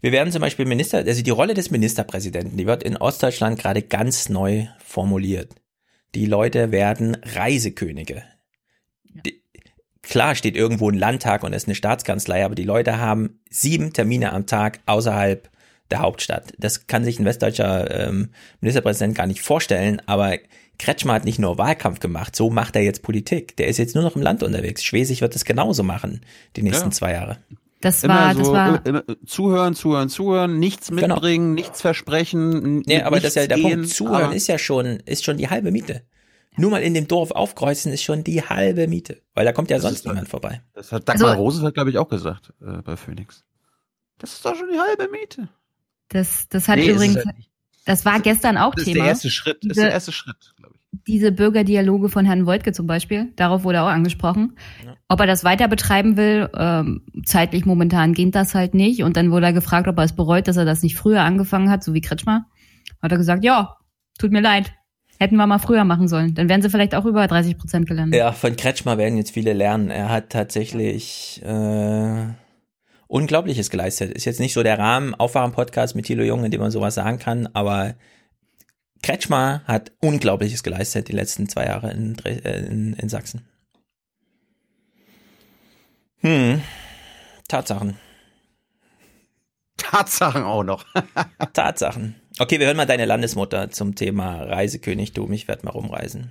Wir 0.00 0.12
werden 0.12 0.32
zum 0.32 0.40
Beispiel 0.40 0.64
Minister, 0.64 0.98
also 0.98 1.22
die 1.22 1.30
Rolle 1.30 1.54
des 1.54 1.70
Ministerpräsidenten, 1.70 2.56
die 2.56 2.66
wird 2.66 2.82
in 2.82 2.96
Ostdeutschland 2.96 3.58
gerade 3.58 3.82
ganz 3.82 4.28
neu 4.28 4.66
formuliert. 4.84 5.54
Die 6.14 6.26
Leute 6.26 6.72
werden 6.72 7.16
Reisekönige. 7.22 8.22
Die, 9.04 9.42
klar 10.02 10.34
steht 10.34 10.56
irgendwo 10.56 10.90
ein 10.90 10.98
Landtag 10.98 11.42
und 11.44 11.52
es 11.52 11.64
ist 11.64 11.68
eine 11.68 11.74
Staatskanzlei, 11.74 12.44
aber 12.44 12.54
die 12.54 12.64
Leute 12.64 12.98
haben 12.98 13.40
sieben 13.50 13.92
Termine 13.92 14.32
am 14.32 14.46
Tag 14.46 14.80
außerhalb 14.86 15.50
der 15.90 16.00
Hauptstadt. 16.00 16.54
Das 16.58 16.86
kann 16.86 17.04
sich 17.04 17.18
ein 17.18 17.24
westdeutscher 17.24 18.08
ähm, 18.08 18.30
Ministerpräsident 18.60 19.16
gar 19.16 19.26
nicht 19.26 19.42
vorstellen, 19.42 20.00
aber 20.06 20.38
Kretschmer 20.78 21.12
hat 21.14 21.24
nicht 21.24 21.38
nur 21.38 21.58
Wahlkampf 21.58 22.00
gemacht, 22.00 22.34
so 22.34 22.48
macht 22.48 22.74
er 22.74 22.82
jetzt 22.82 23.02
Politik. 23.02 23.56
Der 23.56 23.66
ist 23.66 23.76
jetzt 23.76 23.94
nur 23.94 24.04
noch 24.04 24.16
im 24.16 24.22
Land 24.22 24.42
unterwegs. 24.42 24.82
Schwesig 24.82 25.20
wird 25.20 25.36
es 25.36 25.44
genauso 25.44 25.82
machen, 25.82 26.24
die 26.56 26.62
nächsten 26.62 26.88
Ja. 26.88 26.92
zwei 26.92 27.12
Jahre. 27.12 27.38
Das 27.80 28.04
Immer 28.04 28.14
war, 28.14 28.32
so, 28.34 28.40
das 28.40 28.48
war, 28.52 28.86
immer, 28.86 29.02
zuhören, 29.24 29.74
zuhören, 29.74 30.08
zuhören, 30.10 30.58
nichts 30.58 30.88
Genau. 30.88 31.14
mitbringen, 31.14 31.54
nichts 31.54 31.80
versprechen. 31.80 32.80
Nee, 32.80 33.02
aber 33.02 33.16
das 33.20 33.30
ist 33.30 33.34
ja 33.36 33.46
der 33.46 33.56
gehen, 33.56 33.80
Punkt. 33.80 33.88
Zuhören 33.94 34.32
ist 34.32 34.48
ja 34.48 34.58
schon, 34.58 35.00
ist 35.06 35.24
schon 35.24 35.38
die 35.38 35.48
halbe 35.48 35.70
Miete. 35.70 36.02
Nur 36.56 36.70
mal 36.72 36.82
in 36.82 36.92
dem 36.94 37.08
Dorf 37.08 37.30
aufkreuzen 37.30 37.90
ist 37.92 38.02
schon 38.02 38.22
die 38.22 38.42
halbe 38.42 38.86
Miete. 38.86 39.22
Weil 39.34 39.46
da 39.46 39.52
kommt 39.52 39.70
ja 39.70 39.80
sonst 39.80 40.04
niemand 40.04 40.28
vorbei. 40.28 40.60
Das 40.74 40.92
hat 40.92 41.08
Dagmar 41.08 41.30
Also- 41.30 41.40
Rosenfeld, 41.42 41.74
glaube 41.74 41.90
ich, 41.90 41.96
auch 41.96 42.08
gesagt 42.08 42.52
äh, 42.60 42.82
bei 42.82 42.96
Phoenix. 42.96 43.44
Das 44.18 44.32
ist 44.34 44.44
doch 44.44 44.54
schon 44.54 44.68
die 44.70 44.78
halbe 44.78 45.08
Miete. 45.10 45.48
das, 46.08 46.48
das 46.50 46.68
hat 46.68 46.76
Nee, 46.76 46.86
ist 46.86 46.96
übrigens, 46.96 47.16
halt 47.24 47.36
das 47.86 48.04
war 48.04 48.20
gestern 48.20 48.58
auch 48.58 48.74
Das 48.74 48.82
ist 48.82 48.88
Thema. 48.92 49.04
der 49.04 49.08
erste 49.12 49.30
Schritt. 49.30 49.58
Das 49.62 49.76
ist 49.78 49.82
der 49.82 49.90
erste 49.92 50.12
Schritt. 50.12 50.54
Diese 51.06 51.32
Bürgerdialoge 51.32 52.08
von 52.08 52.24
Herrn 52.24 52.46
Woltke 52.46 52.72
zum 52.72 52.86
Beispiel, 52.86 53.32
darauf 53.36 53.64
wurde 53.64 53.82
auch 53.82 53.88
angesprochen. 53.88 54.56
Ob 55.08 55.20
er 55.20 55.26
das 55.26 55.44
weiter 55.44 55.68
betreiben 55.68 56.16
will, 56.16 56.48
ähm, 56.56 57.02
zeitlich 57.24 57.66
momentan 57.66 58.14
geht 58.14 58.34
das 58.34 58.54
halt 58.54 58.74
nicht. 58.74 59.02
Und 59.02 59.16
dann 59.16 59.30
wurde 59.30 59.46
er 59.46 59.52
gefragt, 59.52 59.88
ob 59.88 59.98
er 59.98 60.04
es 60.04 60.14
bereut, 60.14 60.48
dass 60.48 60.56
er 60.56 60.64
das 60.64 60.82
nicht 60.82 60.96
früher 60.96 61.22
angefangen 61.22 61.70
hat, 61.70 61.82
so 61.82 61.94
wie 61.94 62.00
Kretschmer. 62.00 62.46
Hat 63.02 63.12
er 63.12 63.18
gesagt, 63.18 63.44
ja, 63.44 63.76
tut 64.18 64.32
mir 64.32 64.40
leid. 64.40 64.72
Hätten 65.18 65.36
wir 65.36 65.46
mal 65.46 65.58
früher 65.58 65.84
machen 65.84 66.08
sollen. 66.08 66.34
Dann 66.34 66.48
wären 66.48 66.62
sie 66.62 66.70
vielleicht 66.70 66.94
auch 66.94 67.04
über 67.04 67.26
30 67.26 67.58
Prozent 67.58 67.86
gelandet. 67.86 68.18
Ja, 68.18 68.32
von 68.32 68.56
Kretschmer 68.56 68.96
werden 68.96 69.18
jetzt 69.18 69.32
viele 69.32 69.52
lernen. 69.52 69.90
Er 69.90 70.08
hat 70.08 70.30
tatsächlich 70.30 71.42
äh, 71.44 72.24
Unglaubliches 73.06 73.70
geleistet. 73.70 74.12
Ist 74.12 74.24
jetzt 74.24 74.40
nicht 74.40 74.54
so 74.54 74.62
der 74.62 74.78
Rahmen 74.78 75.14
Aufwachen-Podcast 75.14 75.96
mit 75.96 76.06
Thilo 76.06 76.22
Jung, 76.22 76.44
in 76.44 76.50
dem 76.50 76.60
man 76.60 76.70
sowas 76.70 76.94
sagen 76.94 77.18
kann, 77.18 77.48
aber 77.52 77.96
Kretschmer 79.02 79.62
hat 79.66 79.92
Unglaubliches 80.00 80.62
geleistet 80.62 81.08
die 81.08 81.12
letzten 81.12 81.48
zwei 81.48 81.66
Jahre 81.66 81.90
in, 81.90 82.18
äh, 82.24 82.66
in, 82.66 82.94
in 82.94 83.08
Sachsen. 83.08 83.46
Hm. 86.18 86.62
Tatsachen. 87.48 87.96
Tatsachen 89.76 90.44
auch 90.44 90.62
noch. 90.62 90.84
Tatsachen. 91.52 92.14
Okay, 92.38 92.58
wir 92.58 92.66
hören 92.66 92.76
mal 92.76 92.86
deine 92.86 93.06
Landesmutter 93.06 93.70
zum 93.70 93.94
Thema 93.94 94.42
Reisekönigtum. 94.42 95.32
Ich 95.32 95.48
werde 95.48 95.64
mal 95.64 95.72
rumreisen. 95.72 96.30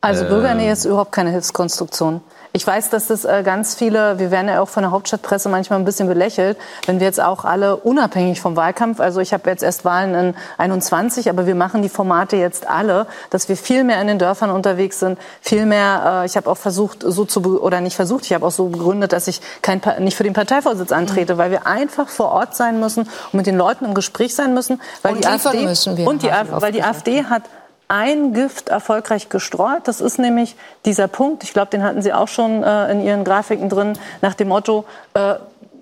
Also 0.00 0.24
Ähm. 0.24 0.28
Bürgernähe 0.30 0.72
ist 0.72 0.84
überhaupt 0.84 1.12
keine 1.12 1.30
Hilfskonstruktion. 1.30 2.20
Ich 2.56 2.66
weiß, 2.66 2.88
dass 2.88 3.08
das 3.08 3.26
äh, 3.26 3.42
ganz 3.44 3.74
viele, 3.74 4.18
wir 4.18 4.30
werden 4.30 4.48
ja 4.48 4.62
auch 4.62 4.68
von 4.68 4.82
der 4.82 4.90
Hauptstadtpresse 4.90 5.50
manchmal 5.50 5.78
ein 5.78 5.84
bisschen 5.84 6.08
belächelt, 6.08 6.56
wenn 6.86 7.00
wir 7.00 7.06
jetzt 7.06 7.20
auch 7.20 7.44
alle 7.44 7.76
unabhängig 7.76 8.40
vom 8.40 8.56
Wahlkampf, 8.56 8.98
also 8.98 9.20
ich 9.20 9.34
habe 9.34 9.50
jetzt 9.50 9.62
erst 9.62 9.84
Wahlen 9.84 10.14
in 10.14 10.34
21, 10.56 11.28
aber 11.28 11.46
wir 11.46 11.54
machen 11.54 11.82
die 11.82 11.90
Formate 11.90 12.36
jetzt 12.36 12.66
alle, 12.66 13.08
dass 13.28 13.50
wir 13.50 13.58
viel 13.58 13.84
mehr 13.84 14.00
in 14.00 14.06
den 14.06 14.18
Dörfern 14.18 14.48
unterwegs 14.48 15.00
sind, 15.00 15.18
viel 15.42 15.66
mehr, 15.66 16.22
äh, 16.22 16.26
ich 16.26 16.38
habe 16.38 16.48
auch 16.48 16.56
versucht, 16.56 17.02
so 17.02 17.26
zu, 17.26 17.60
oder 17.60 17.82
nicht 17.82 17.94
versucht, 17.94 18.24
ich 18.24 18.32
habe 18.32 18.46
auch 18.46 18.50
so 18.50 18.68
begründet, 18.68 19.12
dass 19.12 19.28
ich 19.28 19.42
kein, 19.60 19.82
nicht 19.98 20.16
für 20.16 20.24
den 20.24 20.32
Parteivorsitz 20.32 20.92
antrete, 20.92 21.36
weil 21.36 21.50
wir 21.50 21.66
einfach 21.66 22.08
vor 22.08 22.30
Ort 22.30 22.56
sein 22.56 22.80
müssen 22.80 23.02
und 23.02 23.34
mit 23.34 23.46
den 23.46 23.58
Leuten 23.58 23.84
im 23.84 23.92
Gespräch 23.92 24.34
sein 24.34 24.54
müssen, 24.54 24.80
weil 25.02 25.12
Und 25.12 25.24
die 25.24 25.28
AfD, 25.28 25.62
müssen 25.66 25.98
wir, 25.98 26.08
und 26.08 26.22
die, 26.22 26.30
weil 26.52 26.72
die 26.72 26.82
AfD 26.82 27.24
hat 27.24 27.42
ein 27.88 28.32
Gift 28.32 28.68
erfolgreich 28.68 29.28
gestreut. 29.28 29.82
Das 29.84 30.00
ist 30.00 30.18
nämlich 30.18 30.56
dieser 30.84 31.08
Punkt, 31.08 31.44
ich 31.44 31.52
glaube, 31.52 31.70
den 31.70 31.82
hatten 31.82 32.02
Sie 32.02 32.12
auch 32.12 32.28
schon 32.28 32.62
äh, 32.62 32.90
in 32.90 33.00
Ihren 33.00 33.24
Grafiken 33.24 33.68
drin, 33.68 33.98
nach 34.22 34.34
dem 34.34 34.48
Motto, 34.48 34.84
äh, 35.14 35.34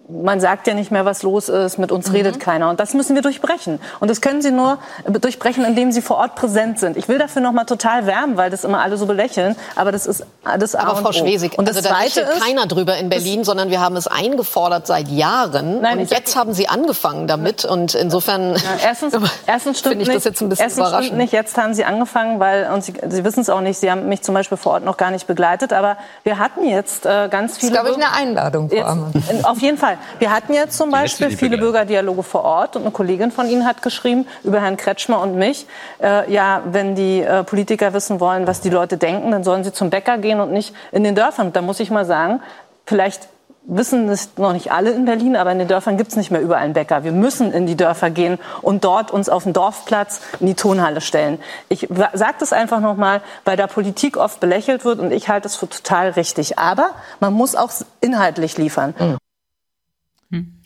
man 0.09 0.39
sagt 0.39 0.67
ja 0.67 0.75
nicht 0.75 0.91
mehr, 0.91 1.07
was 1.07 1.23
los 1.23 1.49
ist, 1.49 1.79
mit 1.79 1.91
uns 1.91 2.13
redet 2.13 2.39
keiner. 2.39 2.69
Und 2.69 2.79
das 2.79 2.93
müssen 2.93 3.15
wir 3.15 3.23
durchbrechen. 3.23 3.81
Und 4.01 4.11
das 4.11 4.21
können 4.21 4.43
Sie 4.43 4.51
nur 4.51 4.79
durchbrechen, 5.09 5.65
indem 5.65 5.93
Sie 5.93 6.03
vor 6.03 6.19
Ort 6.19 6.35
präsent 6.35 6.79
sind. 6.79 6.97
Ich 6.99 7.09
will 7.09 7.19
dafür 7.19 7.41
noch 7.41 7.53
mal 7.53 7.65
total 7.65 8.07
wärmen, 8.07 8.37
weil 8.37 8.51
das 8.51 8.65
immer 8.65 8.83
alle 8.83 8.99
so 8.99 9.07
belächeln. 9.07 9.57
Aber 9.77 9.93
das 9.93 10.07
ist 10.07 10.27
das 10.59 10.75
A 10.75 10.81
Aber 10.81 10.99
und 10.99 11.03
Frau 11.05 11.09
O. 11.09 11.13
Schwesig, 11.13 11.59
Und 11.59 11.69
das 11.69 11.79
also 11.79 11.89
da 11.89 12.03
ist, 12.03 12.21
keiner 12.45 12.67
drüber 12.67 12.97
in 12.99 13.09
Berlin, 13.09 13.45
sondern 13.45 13.71
wir 13.71 13.81
haben 13.81 13.97
es 13.97 14.07
eingefordert 14.07 14.87
seit 14.87 15.09
Jahren. 15.09 15.81
Nein, 15.81 16.01
und 16.01 16.11
jetzt 16.11 16.37
haben 16.37 16.53
Sie 16.53 16.69
angefangen 16.69 17.27
damit. 17.27 17.65
Und 17.65 17.95
insofern 17.95 18.55
Ja, 18.57 18.61
erstens, 18.85 19.15
erstens 19.47 19.79
stimmt 19.79 19.93
finde 19.93 20.03
ich 20.03 20.09
nicht, 20.09 20.17
das 20.19 20.25
jetzt 20.25 20.43
ein 20.43 20.51
bisschen 20.51 20.65
erstens 20.65 20.85
stimmt 20.85 20.89
überraschend. 20.93 21.19
nicht. 21.19 21.33
Jetzt 21.33 21.57
haben 21.57 21.73
Sie 21.73 21.85
angefangen, 21.85 22.41
weil 22.41 22.71
und 22.75 22.85
Sie, 22.85 22.93
Sie 23.09 23.25
wissen 23.25 23.41
es 23.41 23.49
auch 23.49 23.63
nicht. 23.63 23.79
Sie 23.79 23.91
haben 23.91 24.07
mich 24.09 24.21
zum 24.21 24.35
Beispiel 24.35 24.59
vor 24.59 24.73
Ort 24.73 24.85
noch 24.85 24.99
gar 24.99 25.11
nicht 25.11 25.27
begleitet, 25.27 25.73
aber 25.73 25.97
wir 26.25 26.39
hatten 26.39 26.69
jetzt 26.69 27.07
äh, 27.07 27.29
ganz 27.31 27.57
viele. 27.57 27.73
glaube 27.73 27.89
ich, 27.91 27.97
eine 27.97 28.13
Einladung, 28.13 28.69
Jetzt, 28.71 29.45
auf 29.45 29.59
jeden 29.61 29.79
Fall. 29.79 29.94
Wir 30.19 30.33
hatten 30.33 30.53
jetzt 30.53 30.77
zum 30.77 30.91
Beispiel 30.91 31.31
viele. 31.31 31.59
Bürgerdialoge 31.59 32.23
vor 32.23 32.45
Ort 32.45 32.77
und 32.77 32.83
eine 32.83 32.91
Kollegin 32.91 33.31
von 33.31 33.49
Ihnen 33.49 33.65
hat 33.65 33.83
geschrieben 33.83 34.27
über 34.43 34.61
Herrn 34.61 34.77
Kretschmer 34.77 35.21
und 35.21 35.37
mich. 35.37 35.67
Äh, 36.03 36.31
ja, 36.33 36.63
wenn 36.65 36.95
die 36.95 37.21
äh, 37.21 37.45
Politiker 37.45 37.93
wissen 37.93 38.21
wollen, 38.21 38.47
was 38.47 38.61
die 38.61 38.71
Leute 38.71 38.97
denken, 38.97 39.31
dann 39.31 39.45
sollen 39.45 39.65
sie 39.65 39.73
zum 39.73 39.91
Bäcker 39.91 40.19
gehen 40.19 40.41
und 40.41 40.53
nicht 40.53 40.75
in 40.93 41.05
den 41.05 41.15
Dörfern. 41.15 41.53
Da 41.53 41.63
muss 41.63 41.81
ich 41.81 41.91
mal 41.91 42.05
sagen, 42.05 42.41
vielleicht 42.87 43.29
wissen 43.67 44.09
es 44.09 44.37
noch 44.37 44.53
nicht 44.53 44.73
alle 44.73 44.91
in 44.91 45.05
Berlin, 45.05 45.37
aber 45.37 45.53
in 45.53 45.59
den 45.59 45.69
Dörfern 45.69 45.97
gibt 45.97 46.11
es 46.11 46.17
nicht 46.17 46.31
mehr 46.31 46.41
überall 46.41 46.63
einen 46.63 46.75
Bäcker. 46.75 47.05
Wir 47.05 47.13
müssen 47.13 47.53
in 47.53 47.67
die 47.67 47.77
Dörfer 47.77 48.11
gehen 48.11 48.39
und 48.63 48.85
dort 48.85 49.11
uns 49.11 49.29
auf 49.29 49.45
den 49.45 49.53
Dorfplatz 49.53 50.21
in 50.41 50.47
die 50.47 50.55
Tonhalle 50.55 51.01
stellen. 51.01 51.39
Ich 51.69 51.89
sage 52.13 52.35
das 52.39 52.53
einfach 52.53 52.81
nochmal, 52.81 53.23
weil 53.45 53.57
da 53.57 53.67
Politik 53.67 54.17
oft 54.17 54.41
belächelt 54.41 54.85
wird 54.85 55.01
und 55.01 55.13
ich 55.13 55.29
halte 55.29 55.49
es 55.49 55.57
für 55.57 55.69
total 55.69 56.11
richtig. 56.11 56.59
Aber 56.59 56.91
man 57.21 57.33
muss 57.33 57.57
auch 57.57 57.71
inhaltlich 58.01 58.59
liefern. 58.59 58.95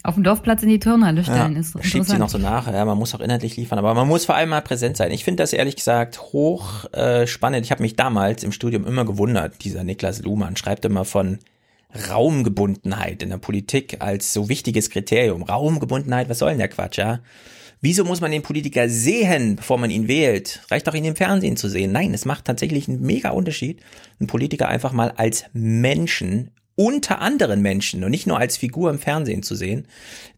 Auf 0.02 0.14
dem 0.14 0.24
Dorfplatz 0.24 0.62
in 0.62 0.68
die 0.68 0.78
Turnhalle 0.78 1.24
stellen 1.24 1.56
ist 1.56 1.76
schiebt 1.84 2.06
sie 2.06 2.18
noch 2.18 2.28
so 2.28 2.38
nach. 2.38 2.72
Ja, 2.72 2.84
man 2.84 2.96
muss 2.96 3.14
auch 3.14 3.20
inhaltlich 3.20 3.56
liefern, 3.56 3.78
aber 3.78 3.94
man 3.94 4.06
muss 4.06 4.24
vor 4.24 4.36
allem 4.36 4.50
mal 4.50 4.62
präsent 4.62 4.96
sein. 4.96 5.10
Ich 5.10 5.24
finde 5.24 5.42
das 5.42 5.52
ehrlich 5.52 5.76
gesagt 5.76 6.32
hoch 6.32 6.90
äh, 6.92 7.26
spannend. 7.26 7.64
Ich 7.64 7.70
habe 7.72 7.82
mich 7.82 7.96
damals 7.96 8.44
im 8.44 8.52
Studium 8.52 8.86
immer 8.86 9.04
gewundert. 9.04 9.64
Dieser 9.64 9.84
Niklas 9.84 10.22
Luhmann 10.22 10.56
schreibt 10.56 10.84
immer 10.84 11.04
von 11.04 11.38
Raumgebundenheit 12.10 13.22
in 13.22 13.30
der 13.30 13.38
Politik 13.38 13.96
als 14.00 14.32
so 14.32 14.48
wichtiges 14.48 14.90
Kriterium. 14.90 15.42
Raumgebundenheit, 15.42 16.28
was 16.28 16.38
soll 16.38 16.50
denn 16.50 16.58
der 16.58 16.68
Quatsch, 16.68 16.98
ja? 16.98 17.20
Wieso 17.80 18.04
muss 18.04 18.20
man 18.20 18.32
den 18.32 18.42
Politiker 18.42 18.88
sehen, 18.88 19.56
bevor 19.56 19.78
man 19.78 19.90
ihn 19.90 20.08
wählt? 20.08 20.62
Reicht 20.70 20.88
doch 20.88 20.94
ihn 20.94 21.04
im 21.04 21.14
Fernsehen 21.14 21.56
zu 21.56 21.68
sehen. 21.68 21.92
Nein, 21.92 22.12
es 22.12 22.24
macht 22.24 22.44
tatsächlich 22.44 22.88
einen 22.88 23.02
mega 23.02 23.30
Unterschied, 23.30 23.80
einen 24.18 24.26
Politiker 24.26 24.68
einfach 24.68 24.92
mal 24.92 25.12
als 25.16 25.44
Menschen 25.52 26.50
unter 26.78 27.20
anderen 27.20 27.60
Menschen 27.60 28.04
und 28.04 28.12
nicht 28.12 28.28
nur 28.28 28.38
als 28.38 28.56
Figur 28.56 28.88
im 28.90 29.00
Fernsehen 29.00 29.42
zu 29.42 29.56
sehen. 29.56 29.86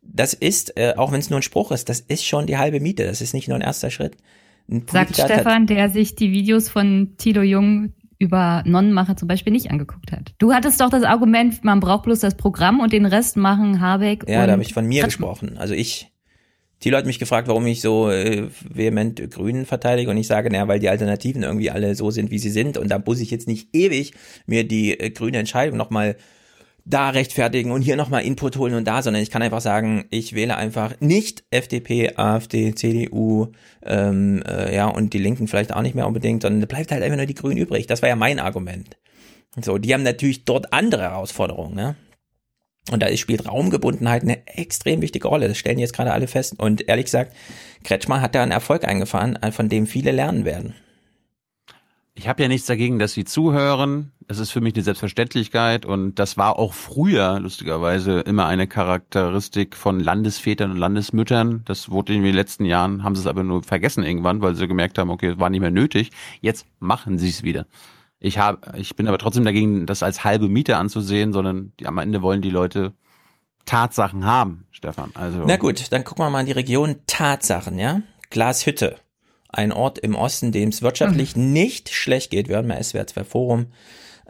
Das 0.03 0.32
ist, 0.32 0.74
äh, 0.78 0.95
auch 0.97 1.12
wenn 1.12 1.20
es 1.20 1.28
nur 1.28 1.38
ein 1.38 1.43
Spruch 1.43 1.70
ist, 1.70 1.91
das 1.91 2.01
ist 2.01 2.24
schon 2.24 2.47
die 2.47 2.57
halbe 2.57 2.80
Miete. 2.80 3.05
Das 3.05 3.20
ist 3.20 3.34
nicht 3.34 3.47
nur 3.47 3.57
ein 3.59 3.61
erster 3.61 3.91
Schritt. 3.91 4.16
Ein 4.70 4.86
Sagt 4.91 5.18
hat- 5.18 5.30
Stefan, 5.30 5.66
der 5.66 5.91
sich 5.91 6.14
die 6.14 6.32
Videos 6.32 6.70
von 6.70 7.14
Tilo 7.18 7.43
Jung 7.43 7.93
über 8.18 8.62
Nonnenmacher 8.64 9.16
zum 9.16 9.28
Beispiel 9.28 9.53
nicht 9.53 9.70
angeguckt 9.70 10.12
hat. 10.12 10.32
Du 10.38 10.53
hattest 10.55 10.80
doch 10.80 10.88
das 10.88 11.03
Argument, 11.05 11.62
man 11.62 11.80
braucht 11.80 12.05
bloß 12.05 12.20
das 12.20 12.36
Programm 12.36 12.80
und 12.80 12.93
den 12.93 13.05
Rest 13.07 13.36
machen 13.36 13.80
Habeck 13.80 14.24
Ja, 14.28 14.41
und 14.41 14.47
da 14.47 14.53
habe 14.53 14.62
ich 14.62 14.72
von 14.72 14.86
mir 14.86 15.05
gesprochen. 15.05 15.59
Also 15.59 15.74
ich, 15.74 16.11
Thilo 16.81 16.97
hat 16.97 17.07
mich 17.07 17.18
gefragt, 17.18 17.47
warum 17.47 17.66
ich 17.66 17.83
so 17.83 18.11
äh, 18.11 18.49
vehement 18.68 19.31
Grünen 19.31 19.66
verteidige 19.66 20.11
und 20.11 20.16
ich 20.16 20.26
sage, 20.26 20.51
naja, 20.51 20.66
weil 20.66 20.81
die 20.81 20.89
Alternativen 20.89 21.43
irgendwie 21.43 21.70
alle 21.70 21.95
so 21.95 22.11
sind, 22.11 22.31
wie 22.31 22.39
sie 22.39 22.51
sind 22.51 22.78
und 22.78 22.89
da 22.89 22.99
muss 22.99 23.20
ich 23.20 23.31
jetzt 23.31 23.47
nicht 23.47 23.68
ewig 23.74 24.14
mir 24.47 24.66
die 24.66 24.99
äh, 24.99 25.11
grüne 25.11 25.39
Entscheidung 25.39 25.76
nochmal 25.76 26.16
da 26.87 27.11
rechtfertigen 27.11 27.70
und 27.70 27.83
hier 27.83 27.97
nochmal 27.97 28.24
Input 28.24 28.57
holen 28.57 28.74
und 28.74 28.87
da, 28.87 29.03
sondern 29.03 29.22
ich 29.22 29.31
kann 29.31 29.43
einfach 29.43 29.61
sagen, 29.61 30.07
ich 30.11 30.35
wähle 30.35 30.57
einfach 30.57 30.95
nicht 31.01 31.45
FDP, 31.51 32.16
AfD, 32.16 32.74
CDU, 32.74 33.49
ähm, 33.85 34.43
äh, 34.49 34.74
ja, 34.74 34.87
und 34.87 35.12
die 35.12 35.18
Linken 35.18 35.49
vielleicht 35.49 35.74
auch 35.74 35.83
nicht 35.83 35.95
mehr 35.95 36.07
unbedingt, 36.07 36.43
sondern 36.43 36.61
da 36.61 36.66
bleibt 36.66 36.91
halt 36.91 37.03
einfach 37.03 37.16
nur 37.16 37.26
die 37.26 37.35
Grünen 37.35 37.59
übrig. 37.59 37.87
Das 37.87 38.03
war 38.03 38.09
ja 38.09 38.16
mein 38.16 38.39
Argument. 38.39 38.97
So, 39.61 39.78
die 39.78 39.93
haben 39.93 40.03
natürlich 40.03 40.45
dort 40.45 40.72
andere 40.72 41.03
Herausforderungen, 41.03 41.74
ne? 41.74 41.97
Und 42.91 43.03
da 43.03 43.16
spielt 43.16 43.47
Raumgebundenheit 43.47 44.22
eine 44.22 44.47
extrem 44.47 45.01
wichtige 45.03 45.28
Rolle. 45.28 45.49
Das 45.49 45.59
stellen 45.59 45.78
jetzt 45.78 45.95
gerade 45.95 46.12
alle 46.12 46.26
fest. 46.26 46.59
Und 46.59 46.88
ehrlich 46.88 47.07
gesagt, 47.07 47.34
Kretschmer 47.84 48.20
hat 48.20 48.34
da 48.34 48.43
einen 48.43 48.53
Erfolg 48.53 48.84
eingefahren, 48.84 49.38
von 49.53 49.68
dem 49.68 49.86
viele 49.86 50.11
lernen 50.11 50.45
werden. 50.45 50.74
Ich 52.14 52.28
habe 52.28 52.43
ja 52.43 52.49
nichts 52.49 52.66
dagegen, 52.66 52.99
dass 52.99 53.14
Sie 53.14 53.24
zuhören. 53.24 54.12
Es 54.28 54.38
ist 54.38 54.51
für 54.51 54.61
mich 54.61 54.74
eine 54.74 54.82
Selbstverständlichkeit 54.82 55.86
und 55.86 56.18
das 56.18 56.36
war 56.36 56.59
auch 56.59 56.74
früher 56.74 57.41
lustigerweise 57.41 58.20
immer 58.20 58.47
eine 58.47 58.66
Charakteristik 58.66 59.74
von 59.74 60.01
Landesvätern 60.01 60.72
und 60.72 60.76
Landesmüttern. 60.76 61.62
Das 61.64 61.91
wurde 61.91 62.12
in 62.12 62.22
den 62.22 62.34
letzten 62.34 62.64
Jahren, 62.64 63.05
haben 63.05 63.14
sie 63.14 63.22
es 63.22 63.26
aber 63.26 63.43
nur 63.43 63.62
vergessen 63.62 64.05
irgendwann, 64.05 64.43
weil 64.43 64.55
sie 64.55 64.68
gemerkt 64.68 64.99
haben, 64.99 65.11
okay, 65.11 65.28
es 65.28 65.38
war 65.38 65.51
nicht 65.51 65.61
mehr 65.61 65.70
nötig. 65.70 66.11
Jetzt 66.43 66.66
machen 66.78 67.18
sie 67.18 67.30
es 67.30 67.43
wieder. 67.43 67.66
Ich 68.21 68.39
habe, 68.39 68.79
ich 68.79 68.95
bin 68.97 69.09
aber 69.09 69.18
trotzdem 69.18 69.45
dagegen, 69.45 69.87
das 69.87 70.03
als 70.03 70.25
halbe 70.25 70.49
Miete 70.49 70.77
anzusehen, 70.77 71.33
sondern 71.33 71.73
die, 71.81 71.87
am 71.87 71.99
Ende 71.99 72.21
wollen 72.21 72.43
die 72.43 72.51
Leute 72.51 72.93
Tatsachen 73.64 74.25
haben, 74.27 74.66
Stefan. 74.71 75.11
Also 75.14 75.45
Na 75.47 75.57
gut, 75.57 75.91
dann 75.91 76.05
gucken 76.05 76.25
wir 76.25 76.31
mal 76.31 76.41
in 76.41 76.47
die 76.47 76.53
Region 76.53 76.97
Tatsachen, 77.07 77.79
ja? 77.79 78.03
Glashütte. 78.29 78.97
Ein 79.49 79.73
Ort 79.73 79.99
im 79.99 80.14
Osten, 80.14 80.53
dem 80.53 80.68
es 80.68 80.83
wirtschaftlich 80.83 81.35
nicht 81.35 81.89
schlecht 81.89 82.31
geht. 82.31 82.49
Wir 82.49 82.57
hören 82.57 82.66
mal 82.66 82.83
SWR 82.83 83.07
2 83.07 83.25
Forum. 83.25 83.66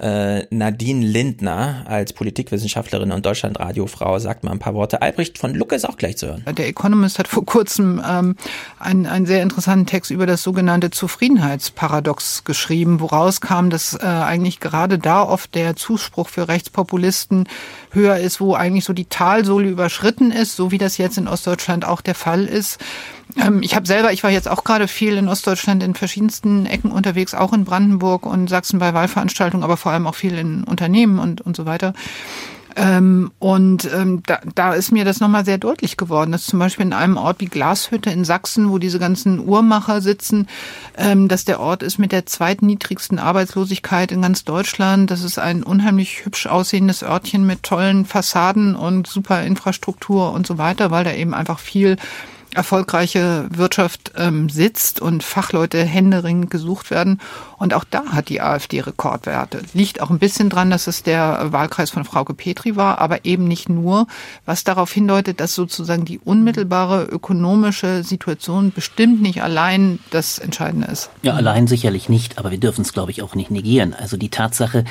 Äh, 0.00 0.46
Nadine 0.50 1.04
Lindner 1.04 1.84
als 1.86 2.14
Politikwissenschaftlerin 2.14 3.12
und 3.12 3.26
Deutschlandradiofrau 3.26 4.18
sagt 4.18 4.44
mal 4.44 4.52
ein 4.52 4.58
paar 4.58 4.74
Worte. 4.74 5.02
Albrecht 5.02 5.36
von 5.36 5.54
Lucke 5.54 5.74
ist 5.74 5.86
auch 5.86 5.98
gleich 5.98 6.16
zu 6.16 6.28
hören. 6.28 6.44
Der 6.56 6.68
Economist 6.68 7.18
hat 7.18 7.28
vor 7.28 7.44
kurzem 7.44 8.02
ähm, 8.08 8.36
einen, 8.78 9.04
einen 9.04 9.26
sehr 9.26 9.42
interessanten 9.42 9.84
Text 9.84 10.10
über 10.10 10.24
das 10.24 10.42
sogenannte 10.42 10.90
Zufriedenheitsparadox 10.90 12.44
geschrieben, 12.44 13.00
woraus 13.00 13.42
kam, 13.42 13.68
dass 13.68 13.92
äh, 13.94 14.06
eigentlich 14.06 14.60
gerade 14.60 14.98
da 14.98 15.22
oft 15.22 15.54
der 15.54 15.76
Zuspruch 15.76 16.28
für 16.28 16.48
Rechtspopulisten 16.48 17.46
höher 17.92 18.16
ist, 18.16 18.40
wo 18.40 18.54
eigentlich 18.54 18.84
so 18.84 18.94
die 18.94 19.04
Talsohle 19.04 19.68
überschritten 19.68 20.30
ist, 20.32 20.56
so 20.56 20.70
wie 20.70 20.78
das 20.78 20.96
jetzt 20.96 21.18
in 21.18 21.28
Ostdeutschland 21.28 21.84
auch 21.84 22.00
der 22.00 22.14
Fall 22.14 22.46
ist. 22.46 22.78
Ähm, 23.36 23.62
ich 23.62 23.74
habe 23.74 23.86
selber, 23.86 24.12
ich 24.12 24.22
war 24.22 24.30
jetzt 24.30 24.48
auch 24.48 24.64
gerade 24.64 24.88
viel 24.88 25.16
in 25.16 25.28
Ostdeutschland 25.28 25.82
in 25.82 25.94
verschiedensten 25.94 26.66
Ecken 26.66 26.90
unterwegs, 26.90 27.34
auch 27.34 27.52
in 27.52 27.64
Brandenburg 27.64 28.26
und 28.26 28.48
Sachsen 28.48 28.78
bei 28.78 28.94
Wahlveranstaltungen, 28.94 29.64
aber 29.64 29.76
vor 29.76 29.92
allem 29.92 30.06
auch 30.06 30.14
viel 30.14 30.36
in 30.36 30.64
Unternehmen 30.64 31.18
und, 31.18 31.40
und 31.40 31.56
so 31.56 31.66
weiter. 31.66 31.94
Ähm, 32.76 33.32
und 33.38 33.90
ähm, 33.92 34.22
da, 34.26 34.40
da 34.54 34.74
ist 34.74 34.92
mir 34.92 35.04
das 35.04 35.20
nochmal 35.20 35.44
sehr 35.44 35.58
deutlich 35.58 35.96
geworden, 35.96 36.32
dass 36.32 36.46
zum 36.46 36.58
Beispiel 36.58 36.86
in 36.86 36.92
einem 36.92 37.16
Ort 37.16 37.40
wie 37.40 37.46
Glashütte 37.46 38.10
in 38.10 38.24
Sachsen, 38.24 38.70
wo 38.70 38.78
diese 38.78 38.98
ganzen 38.98 39.40
Uhrmacher 39.40 40.00
sitzen, 40.00 40.46
ähm, 40.96 41.28
dass 41.28 41.44
der 41.44 41.60
Ort 41.60 41.82
ist 41.82 41.98
mit 41.98 42.12
der 42.12 42.26
zweitniedrigsten 42.26 43.18
Arbeitslosigkeit 43.18 44.12
in 44.12 44.22
ganz 44.22 44.44
Deutschland. 44.44 45.10
Das 45.10 45.24
ist 45.24 45.38
ein 45.38 45.62
unheimlich 45.62 46.24
hübsch 46.24 46.46
aussehendes 46.46 47.02
Örtchen 47.02 47.44
mit 47.44 47.64
tollen 47.64 48.06
Fassaden 48.06 48.76
und 48.76 49.06
super 49.06 49.42
Infrastruktur 49.42 50.32
und 50.32 50.46
so 50.46 50.56
weiter, 50.56 50.90
weil 50.90 51.04
da 51.04 51.12
eben 51.12 51.34
einfach 51.34 51.58
viel 51.58 51.96
erfolgreiche 52.54 53.46
Wirtschaft 53.50 54.12
ähm, 54.16 54.48
sitzt 54.48 55.00
und 55.00 55.22
Fachleute 55.22 55.84
händeringend 55.84 56.50
gesucht 56.50 56.90
werden. 56.90 57.20
Und 57.60 57.74
auch 57.74 57.84
da 57.84 58.06
hat 58.06 58.30
die 58.30 58.40
AfD 58.40 58.80
Rekordwerte. 58.80 59.60
Liegt 59.74 60.00
auch 60.00 60.08
ein 60.08 60.18
bisschen 60.18 60.48
dran, 60.48 60.70
dass 60.70 60.86
es 60.86 61.02
der 61.02 61.52
Wahlkreis 61.52 61.90
von 61.90 62.04
Frauke 62.04 62.32
Petri 62.32 62.74
war, 62.74 62.98
aber 62.98 63.26
eben 63.26 63.44
nicht 63.44 63.68
nur, 63.68 64.06
was 64.46 64.64
darauf 64.64 64.90
hindeutet, 64.90 65.40
dass 65.40 65.54
sozusagen 65.54 66.06
die 66.06 66.18
unmittelbare 66.18 67.04
ökonomische 67.04 68.02
Situation 68.02 68.72
bestimmt 68.72 69.20
nicht 69.20 69.42
allein 69.42 69.98
das 70.10 70.38
Entscheidende 70.38 70.88
ist. 70.88 71.10
Ja, 71.20 71.34
allein 71.34 71.66
sicherlich 71.66 72.08
nicht, 72.08 72.38
aber 72.38 72.50
wir 72.50 72.58
dürfen 72.58 72.80
es, 72.80 72.94
glaube 72.94 73.10
ich, 73.10 73.22
auch 73.22 73.34
nicht 73.34 73.50
negieren. 73.50 73.92
Also 73.92 74.16
die 74.16 74.30
Tatsache, 74.30 74.84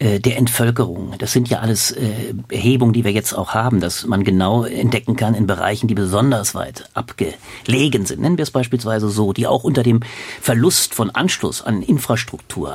äh, 0.00 0.18
der 0.18 0.38
Entvölkerung. 0.38 1.14
Das 1.18 1.32
sind 1.32 1.48
ja 1.48 1.60
alles 1.60 1.92
äh, 1.92 2.34
Erhebungen, 2.48 2.92
die 2.92 3.04
wir 3.04 3.12
jetzt 3.12 3.32
auch 3.32 3.54
haben, 3.54 3.78
dass 3.78 4.04
man 4.06 4.24
genau 4.24 4.64
entdecken 4.64 5.14
kann 5.14 5.36
in 5.36 5.46
Bereichen, 5.46 5.86
die 5.86 5.94
besonders 5.94 6.56
weit 6.56 6.90
abgelegen 6.94 8.04
sind. 8.04 8.20
Nennen 8.20 8.36
wir 8.36 8.42
es 8.42 8.50
beispielsweise 8.50 9.08
so, 9.08 9.32
die 9.32 9.46
auch 9.46 9.62
unter 9.62 9.84
dem 9.84 10.00
Verlust 10.40 10.94
von 10.94 11.10
Anschluss 11.10 11.62
an 11.62 11.80
Infrastruktur, 11.80 12.03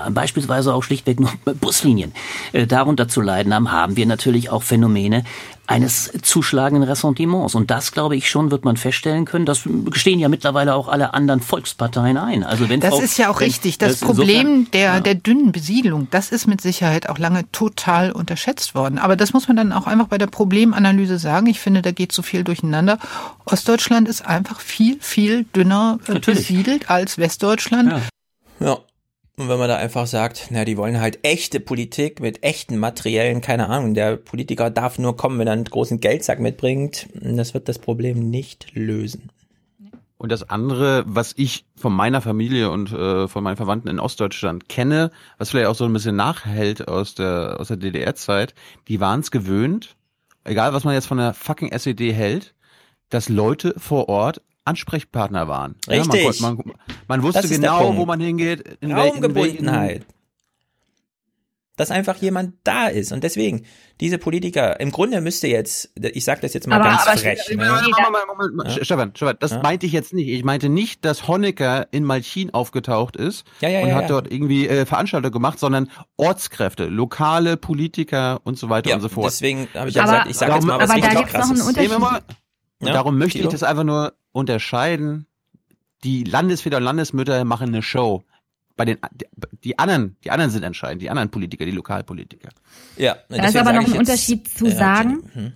beispielsweise 0.10 0.74
auch 0.74 0.84
schlichtweg 0.84 1.20
nur 1.20 1.32
Buslinien, 1.62 2.14
äh, 2.54 2.68
darunter 2.68 3.08
zu 3.08 3.22
leiden 3.22 3.54
haben, 3.54 3.72
haben 3.72 3.96
wir 3.96 4.06
natürlich 4.06 4.50
auch 4.50 4.64
Phänomene 4.64 5.24
eines 5.70 6.12
zuschlagenden 6.24 6.90
Ressentiments. 6.90 7.54
Und 7.54 7.70
das, 7.70 7.92
glaube 7.92 8.16
ich, 8.16 8.28
schon 8.28 8.50
wird 8.50 8.66
man 8.66 8.76
feststellen 8.76 9.26
können. 9.26 9.46
Das 9.46 9.62
gestehen 9.86 10.18
ja 10.18 10.28
mittlerweile 10.28 10.74
auch 10.74 10.88
alle 10.88 11.14
anderen 11.14 11.42
Volksparteien 11.42 12.18
ein. 12.18 12.44
Also 12.44 12.70
wenn 12.70 12.80
das 12.80 12.96
Frau, 12.96 13.02
ist 13.02 13.20
ja 13.20 13.30
auch 13.30 13.40
wenn, 13.40 13.50
richtig. 13.50 13.78
Das, 13.78 14.00
das 14.00 14.00
Problem 14.00 14.48
insofern, 14.48 14.72
der, 14.72 14.82
ja. 14.82 15.00
der 15.00 15.14
dünnen 15.14 15.52
Besiedlung, 15.52 16.08
das 16.10 16.32
ist 16.32 16.48
mit 16.48 16.60
Sicherheit 16.60 17.08
auch 17.08 17.20
lange 17.20 17.50
total 17.52 18.12
unterschätzt 18.12 18.74
worden. 18.74 18.98
Aber 18.98 19.16
das 19.16 19.32
muss 19.32 19.48
man 19.48 19.58
dann 19.58 19.72
auch 19.72 19.86
einfach 19.86 20.08
bei 20.08 20.18
der 20.18 20.26
Problemanalyse 20.26 21.20
sagen. 21.20 21.46
Ich 21.46 21.60
finde, 21.60 21.84
da 21.84 21.92
geht 21.92 22.14
so 22.14 22.24
viel 22.24 22.44
durcheinander. 22.44 22.98
Ostdeutschland 23.46 24.10
ist 24.10 24.26
einfach 24.26 24.62
viel, 24.62 24.98
viel 25.00 25.44
dünner 25.56 26.00
äh, 26.08 26.14
Natürlich. 26.14 26.48
besiedelt 26.48 26.90
als 26.90 27.20
Westdeutschland. 27.20 27.92
Ja. 28.60 28.68
ja. 28.68 28.78
Und 29.40 29.48
wenn 29.48 29.58
man 29.58 29.70
da 29.70 29.78
einfach 29.78 30.06
sagt, 30.06 30.48
na, 30.50 30.66
die 30.66 30.76
wollen 30.76 31.00
halt 31.00 31.20
echte 31.24 31.62
Politik 31.62 32.20
mit 32.20 32.44
echten 32.44 32.78
materiellen, 32.78 33.40
keine 33.40 33.70
Ahnung, 33.70 33.94
der 33.94 34.18
Politiker 34.18 34.70
darf 34.70 35.00
nur 35.00 35.16
kommen, 35.16 35.40
wenn 35.40 35.48
er 35.48 35.54
einen 35.54 35.64
großen 35.64 36.02
Geldsack 36.02 36.42
mitbringt, 36.42 37.08
das 37.14 37.54
wird 37.54 37.70
das 37.70 37.80
Problem 37.80 38.30
nicht 38.30 38.76
lösen. 38.76 39.32
Und 40.18 40.34
das 40.34 40.50
andere, 40.50 41.06
was 41.08 41.34
ich 41.38 41.64
von 41.78 41.94
meiner 41.94 42.20
Familie 42.20 42.70
und 42.70 42.92
äh, 42.92 43.30
von 43.30 43.42
meinen 43.42 43.56
Verwandten 43.56 43.88
in 43.88 44.02
Ostdeutschland 44.02 44.68
kenne, 44.68 45.10
was 45.38 45.52
vielleicht 45.52 45.68
auch 45.68 45.76
so 45.76 45.86
ein 45.86 45.94
bisschen 45.94 46.18
nachhält 46.18 46.90
aus 46.90 47.16
der, 47.16 47.62
aus 47.62 47.70
der 47.70 47.78
DDR-Zeit, 47.78 48.54
die 48.90 49.00
waren 49.00 49.22
es 49.22 49.32
gewöhnt, 49.32 49.96
egal 50.44 50.74
was 50.74 50.84
man 50.84 50.96
jetzt 50.96 51.08
von 51.08 51.18
der 51.18 51.34
fucking 51.34 51.72
SED 51.72 52.12
hält, 52.12 52.54
dass 53.08 53.30
Leute 53.30 53.74
vor 53.78 54.10
Ort 54.10 54.42
Ansprechpartner 54.66 55.48
waren. 55.48 55.76
Richtig. 55.88 56.24
Ja, 56.40 56.48
man, 56.48 56.56
man, 56.58 56.74
man, 57.08 57.24
wusste 57.24 57.48
genau, 57.48 57.96
wo 57.96 58.06
man 58.06 58.20
hingeht. 58.20 58.78
In 58.82 58.92
Raumgebundenheit. 58.92 60.06
Dass 61.76 61.92
einfach 61.92 62.18
jemand 62.18 62.56
da 62.66 62.88
ist. 62.88 63.14
Und 63.14 63.24
deswegen, 63.24 63.66
diese 64.02 64.18
Politiker, 64.18 64.82
im 64.82 64.92
Grunde 64.92 65.22
müsste 65.22 65.48
jetzt, 65.48 65.90
ich 65.96 66.26
sage 66.26 66.42
das 66.42 66.54
jetzt 66.54 66.68
mal 66.68 66.76
Aber- 66.76 66.90
ganz 66.90 67.08
aber- 67.08 67.18
frech. 67.18 67.40
Moment, 67.52 67.70
ne? 67.72 67.82
Moment, 67.82 68.28
Moment, 68.28 68.56
Moment, 68.58 68.78
Ja. 68.78 68.84
Stefan, 68.84 69.12
Stefan, 69.16 69.38
das 69.40 69.52
Ja. 69.52 69.62
meinte 69.62 69.86
ich 69.86 69.94
jetzt 69.94 70.12
nicht. 70.14 70.28
Ich 70.28 70.44
meinte 70.44 70.68
nicht, 70.68 71.06
dass 71.06 71.30
Honecker 71.30 71.88
in 71.92 72.04
Malchin 72.04 72.54
aufgetaucht 72.54 73.16
ist 73.16 73.46
Ja, 73.62 73.70
ja, 73.70 73.80
und 73.80 73.88
ja, 73.90 73.96
hat 73.96 74.02
ja. 74.04 74.08
dort 74.10 74.30
irgendwie 74.30 74.68
äh, 74.68 74.86
Veranstaltungen 74.86 75.32
gemacht, 75.32 75.58
sondern 75.58 75.90
Ortskräfte, 76.18 76.88
lokale 76.88 77.56
Politiker 77.56 78.42
und 78.44 78.58
so 78.60 78.68
weiter 78.70 78.90
Ja, 78.90 78.98
und 78.98 79.02
so 79.02 79.08
fort. 79.08 79.28
deswegen 79.28 79.70
habe 79.74 79.88
ich 79.88 79.96
ja 79.96 80.04
gesagt, 80.04 80.30
ich 80.30 80.36
sage 80.36 80.52
jetzt 80.56 80.66
mal 80.66 80.80
was 80.82 80.90
aber 80.90 81.00
da 81.00 81.08
richtig 81.08 81.20
gibt's 81.32 81.34
noch 81.34 81.56
einen 81.56 81.62
Unterschied. 81.62 82.24
Darum 82.82 83.18
möchte 83.18 83.40
ich 83.40 83.48
das 83.48 83.64
einfach 83.64 83.86
nur 83.86 84.14
unterscheiden. 84.32 85.26
Die 86.04 86.24
Landesväter 86.24 86.78
und 86.78 86.84
Landesmütter 86.84 87.44
machen 87.46 87.70
eine 87.70 87.82
Show. 87.82 88.24
Bei 88.76 88.86
den 88.86 88.98
die 89.64 89.78
anderen, 89.78 90.16
die 90.24 90.32
anderen 90.32 90.52
sind 90.52 90.64
entscheidend, 90.64 91.02
die 91.02 91.10
anderen 91.10 91.30
Politiker, 91.30 91.66
die 91.66 91.72
Lokalpolitiker. 91.72 92.50
Ja, 92.98 93.18
Da 93.28 93.46
ist 93.48 93.58
aber 93.58 93.74
noch 93.74 93.86
ein 93.86 93.98
Unterschied 93.98 94.48
zu 94.48 94.68
Ja, 94.68 94.76
sagen. 94.76 95.30
Hm. 95.34 95.52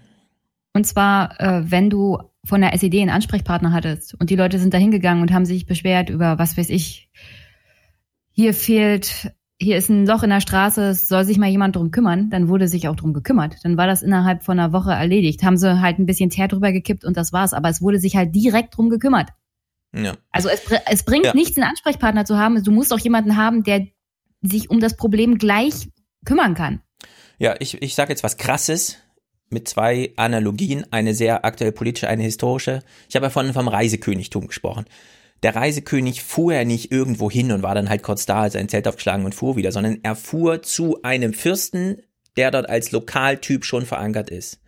Und 0.73 0.85
zwar, 0.85 1.39
äh, 1.39 1.71
wenn 1.71 1.89
du 1.89 2.17
von 2.43 2.59
der 2.61 2.73
SED 2.73 2.99
einen 2.99 3.09
Ansprechpartner 3.11 3.71
hattest 3.71 4.15
und 4.19 4.29
die 4.29 4.35
Leute 4.35 4.59
sind 4.59 4.73
da 4.73 4.77
hingegangen 4.77 5.21
und 5.21 5.31
haben 5.31 5.45
sich 5.45 5.65
beschwert 5.65 6.09
über, 6.09 6.37
was 6.39 6.57
weiß 6.57 6.69
ich, 6.69 7.09
hier 8.31 8.53
fehlt, 8.53 9.31
hier 9.63 9.77
ist 9.77 9.89
ein 9.89 10.05
Loch 10.05 10.23
in 10.23 10.29
der 10.29 10.41
Straße, 10.41 10.89
es 10.89 11.07
soll 11.07 11.25
sich 11.25 11.37
mal 11.37 11.49
jemand 11.49 11.75
drum 11.75 11.91
kümmern, 11.91 12.29
dann 12.29 12.47
wurde 12.47 12.67
sich 12.67 12.87
auch 12.87 12.95
drum 12.95 13.13
gekümmert. 13.13 13.55
Dann 13.63 13.77
war 13.77 13.87
das 13.87 14.03
innerhalb 14.03 14.43
von 14.43 14.59
einer 14.59 14.73
Woche 14.73 14.91
erledigt. 14.91 15.43
Haben 15.43 15.57
sie 15.57 15.81
halt 15.81 15.97
ein 15.99 16.05
bisschen 16.05 16.29
Teer 16.29 16.47
drüber 16.47 16.71
gekippt 16.71 17.05
und 17.05 17.17
das 17.17 17.33
war's. 17.33 17.53
Aber 17.53 17.69
es 17.69 17.81
wurde 17.81 17.99
sich 17.99 18.15
halt 18.15 18.35
direkt 18.35 18.77
drum 18.77 18.89
gekümmert. 18.89 19.29
Ja. 19.95 20.13
Also 20.31 20.49
es, 20.49 20.61
es 20.89 21.03
bringt 21.03 21.25
Ja. 21.25 21.33
nichts, 21.33 21.57
einen 21.57 21.69
Ansprechpartner 21.69 22.25
zu 22.25 22.37
haben. 22.37 22.61
Du 22.63 22.71
musst 22.71 22.93
auch 22.93 22.99
jemanden 22.99 23.37
haben, 23.37 23.63
der 23.63 23.87
sich 24.41 24.69
um 24.69 24.79
das 24.79 24.97
Problem 24.97 25.37
gleich 25.37 25.89
kümmern 26.25 26.53
kann. 26.53 26.81
Ja, 27.39 27.55
ich, 27.59 27.81
ich 27.81 27.95
sage 27.95 28.11
jetzt 28.11 28.23
was 28.23 28.37
Krasses 28.37 28.97
mit 29.49 29.67
zwei 29.67 30.13
Analogien, 30.15 30.85
eine 30.91 31.13
sehr 31.13 31.45
aktuell 31.45 31.71
politische, 31.71 32.07
eine 32.09 32.23
historische. 32.23 32.81
Ich 33.07 33.15
habe 33.15 33.27
ja 33.27 33.29
vorhin 33.29 33.53
vom 33.53 33.67
Reisekönigtum 33.67 34.47
gesprochen. 34.47 34.85
Der 35.43 35.55
Reisekönig 35.55 36.23
fuhr 36.23 36.53
ja 36.53 36.63
nicht 36.63 36.91
irgendwo 36.91 37.29
hin 37.29 37.51
und 37.51 37.63
war 37.63 37.75
dann 37.75 37.89
halt 37.89 38.01
kurz 38.01 38.25
da, 38.25 38.43
hat 38.43 38.53
sein 38.53 38.69
Zelt 38.69 38.87
aufgeschlagen 38.87 39.25
und 39.25 39.35
fuhr 39.35 39.57
wieder, 39.57 39.73
sondern 39.73 39.99
er 40.01 40.15
fuhr 40.15 40.61
zu 40.61 41.01
einem 41.03 41.33
Fürsten, 41.33 42.01
der 42.37 42.49
dort 42.49 42.69
als 42.69 42.91
Lokaltyp 42.91 43.65
schon 43.65 43.85
verankert 43.85 44.29
ist. 44.29 44.61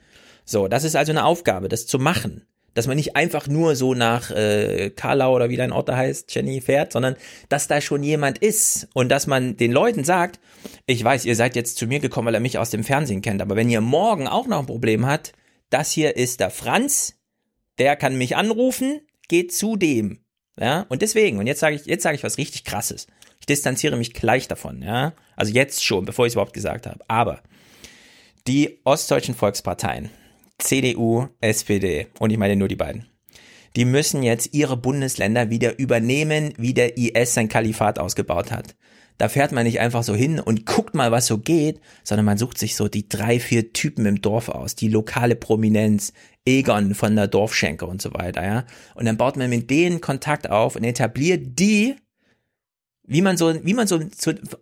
So, 0.43 0.67
das 0.67 0.83
ist 0.83 0.95
also 0.95 1.11
eine 1.11 1.25
Aufgabe, 1.25 1.69
das 1.69 1.87
zu 1.87 1.97
machen. 1.97 2.45
Dass 2.73 2.87
man 2.87 2.97
nicht 2.97 3.15
einfach 3.15 3.47
nur 3.47 3.77
so 3.77 3.93
nach 3.93 4.31
äh, 4.31 4.89
Karlau 4.89 5.33
oder 5.33 5.49
wie 5.49 5.55
dein 5.55 5.71
Ort 5.71 5.87
da 5.87 5.95
heißt, 5.95 6.35
Jenny, 6.35 6.59
fährt, 6.59 6.91
sondern 6.91 7.15
dass 7.47 7.69
da 7.69 7.79
schon 7.79 8.03
jemand 8.03 8.39
ist 8.39 8.89
und 8.93 9.07
dass 9.07 9.27
man 9.27 9.55
den 9.55 9.71
Leuten 9.71 10.03
sagt, 10.03 10.41
ich 10.85 11.01
weiß, 11.01 11.23
ihr 11.23 11.37
seid 11.37 11.55
jetzt 11.55 11.77
zu 11.77 11.87
mir 11.87 12.01
gekommen, 12.01 12.27
weil 12.27 12.33
er 12.33 12.41
mich 12.41 12.57
aus 12.57 12.71
dem 12.71 12.83
Fernsehen 12.83 13.21
kennt, 13.21 13.41
aber 13.41 13.55
wenn 13.55 13.69
ihr 13.69 13.79
morgen 13.79 14.27
auch 14.27 14.45
noch 14.45 14.59
ein 14.59 14.65
Problem 14.65 15.05
habt, 15.05 15.31
das 15.69 15.91
hier 15.91 16.17
ist 16.17 16.41
der 16.41 16.49
Franz, 16.49 17.15
der 17.79 17.95
kann 17.95 18.17
mich 18.17 18.35
anrufen, 18.35 18.99
geht 19.29 19.53
zu 19.53 19.77
dem. 19.77 20.24
Ja, 20.59 20.85
und 20.87 21.01
deswegen, 21.01 21.37
und 21.37 21.47
jetzt 21.47 21.59
sage 21.59 21.75
ich, 21.75 21.85
jetzt 21.85 22.03
sage 22.03 22.15
ich 22.15 22.23
was 22.23 22.37
richtig 22.37 22.63
krasses. 22.63 23.07
Ich 23.39 23.45
distanziere 23.45 23.97
mich 23.97 24.13
gleich 24.13 24.47
davon, 24.47 24.81
ja. 24.81 25.13
Also 25.35 25.53
jetzt 25.53 25.83
schon, 25.83 26.05
bevor 26.05 26.25
ich 26.25 26.31
es 26.31 26.35
überhaupt 26.35 26.53
gesagt 26.53 26.87
habe. 26.87 27.03
Aber 27.07 27.41
die 28.47 28.79
ostdeutschen 28.83 29.35
Volksparteien, 29.35 30.09
CDU, 30.57 31.27
SPD, 31.41 32.07
und 32.19 32.29
ich 32.29 32.37
meine 32.37 32.55
nur 32.55 32.69
die 32.69 32.75
beiden, 32.77 33.05
die 33.75 33.85
müssen 33.85 34.23
jetzt 34.23 34.53
ihre 34.53 34.77
Bundesländer 34.77 35.49
wieder 35.49 35.77
übernehmen, 35.77 36.53
wie 36.57 36.73
der 36.73 36.97
IS 36.97 37.33
sein 37.33 37.49
Kalifat 37.49 37.99
ausgebaut 37.99 38.51
hat. 38.51 38.75
Da 39.17 39.29
fährt 39.29 39.53
man 39.53 39.63
nicht 39.63 39.79
einfach 39.79 40.03
so 40.03 40.13
hin 40.13 40.39
und 40.39 40.65
guckt 40.65 40.93
mal, 40.93 41.11
was 41.11 41.27
so 41.27 41.37
geht, 41.37 41.79
sondern 42.03 42.25
man 42.25 42.37
sucht 42.37 42.57
sich 42.57 42.75
so 42.75 42.89
die 42.89 43.07
drei, 43.07 43.39
vier 43.39 43.71
Typen 43.71 44.05
im 44.05 44.21
Dorf 44.21 44.49
aus, 44.49 44.75
die 44.75 44.89
lokale 44.89 45.35
Prominenz, 45.35 46.11
Egon 46.45 46.95
von 46.95 47.15
der 47.15 47.27
Dorfschenke 47.27 47.85
und 47.85 48.01
so 48.01 48.13
weiter, 48.13 48.43
ja. 48.45 48.65
Und 48.93 49.05
dann 49.05 49.17
baut 49.17 49.37
man 49.37 49.49
mit 49.49 49.69
denen 49.69 50.01
Kontakt 50.01 50.49
auf 50.49 50.75
und 50.75 50.83
etabliert 50.83 51.57
die, 51.59 51.95
wie 53.07 53.21
man 53.21 53.37
so, 53.37 53.53
wie 53.63 53.73
man 53.73 53.87
so, 53.87 53.99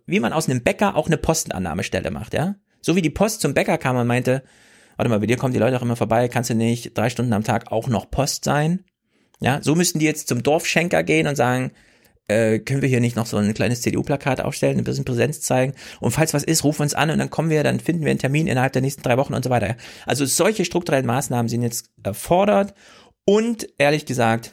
wie 0.06 0.20
man 0.20 0.32
aus 0.32 0.48
einem 0.48 0.62
Bäcker 0.62 0.96
auch 0.96 1.08
eine 1.08 1.18
Postenannahmestelle 1.18 2.10
macht, 2.10 2.32
ja. 2.34 2.54
So 2.80 2.96
wie 2.96 3.02
die 3.02 3.10
Post 3.10 3.40
zum 3.40 3.54
Bäcker 3.54 3.78
kam 3.78 3.96
und 3.96 4.06
meinte, 4.06 4.44
warte 4.96 5.08
mal, 5.08 5.18
bei 5.18 5.26
dir 5.26 5.36
kommen 5.36 5.52
die 5.52 5.58
Leute 5.58 5.76
auch 5.76 5.82
immer 5.82 5.96
vorbei, 5.96 6.28
kannst 6.28 6.50
du 6.50 6.54
nicht 6.54 6.96
drei 6.96 7.10
Stunden 7.10 7.32
am 7.32 7.44
Tag 7.44 7.72
auch 7.72 7.88
noch 7.88 8.10
Post 8.10 8.44
sein? 8.44 8.84
Ja, 9.40 9.60
so 9.62 9.74
müssten 9.74 9.98
die 9.98 10.06
jetzt 10.06 10.28
zum 10.28 10.42
Dorfschenker 10.42 11.02
gehen 11.02 11.26
und 11.26 11.36
sagen, 11.36 11.72
äh, 12.28 12.58
können 12.58 12.82
wir 12.82 12.88
hier 12.88 13.00
nicht 13.00 13.16
noch 13.16 13.26
so 13.26 13.36
ein 13.36 13.54
kleines 13.54 13.82
CDU-Plakat 13.82 14.40
aufstellen, 14.40 14.78
ein 14.78 14.84
bisschen 14.84 15.04
Präsenz 15.04 15.40
zeigen? 15.40 15.74
Und 16.00 16.12
falls 16.12 16.34
was 16.34 16.44
ist, 16.44 16.64
rufen 16.64 16.80
wir 16.80 16.84
uns 16.84 16.94
an 16.94 17.10
und 17.10 17.18
dann 17.18 17.30
kommen 17.30 17.50
wir, 17.50 17.62
dann 17.62 17.80
finden 17.80 18.04
wir 18.04 18.10
einen 18.10 18.18
Termin 18.18 18.46
innerhalb 18.46 18.72
der 18.72 18.82
nächsten 18.82 19.02
drei 19.02 19.16
Wochen 19.16 19.34
und 19.34 19.44
so 19.44 19.50
weiter. 19.50 19.76
Also 20.06 20.24
solche 20.24 20.64
strukturellen 20.64 21.06
Maßnahmen 21.06 21.48
sind 21.48 21.62
jetzt 21.62 21.90
erfordert. 22.02 22.74
Und 23.26 23.66
ehrlich 23.78 24.06
gesagt, 24.06 24.52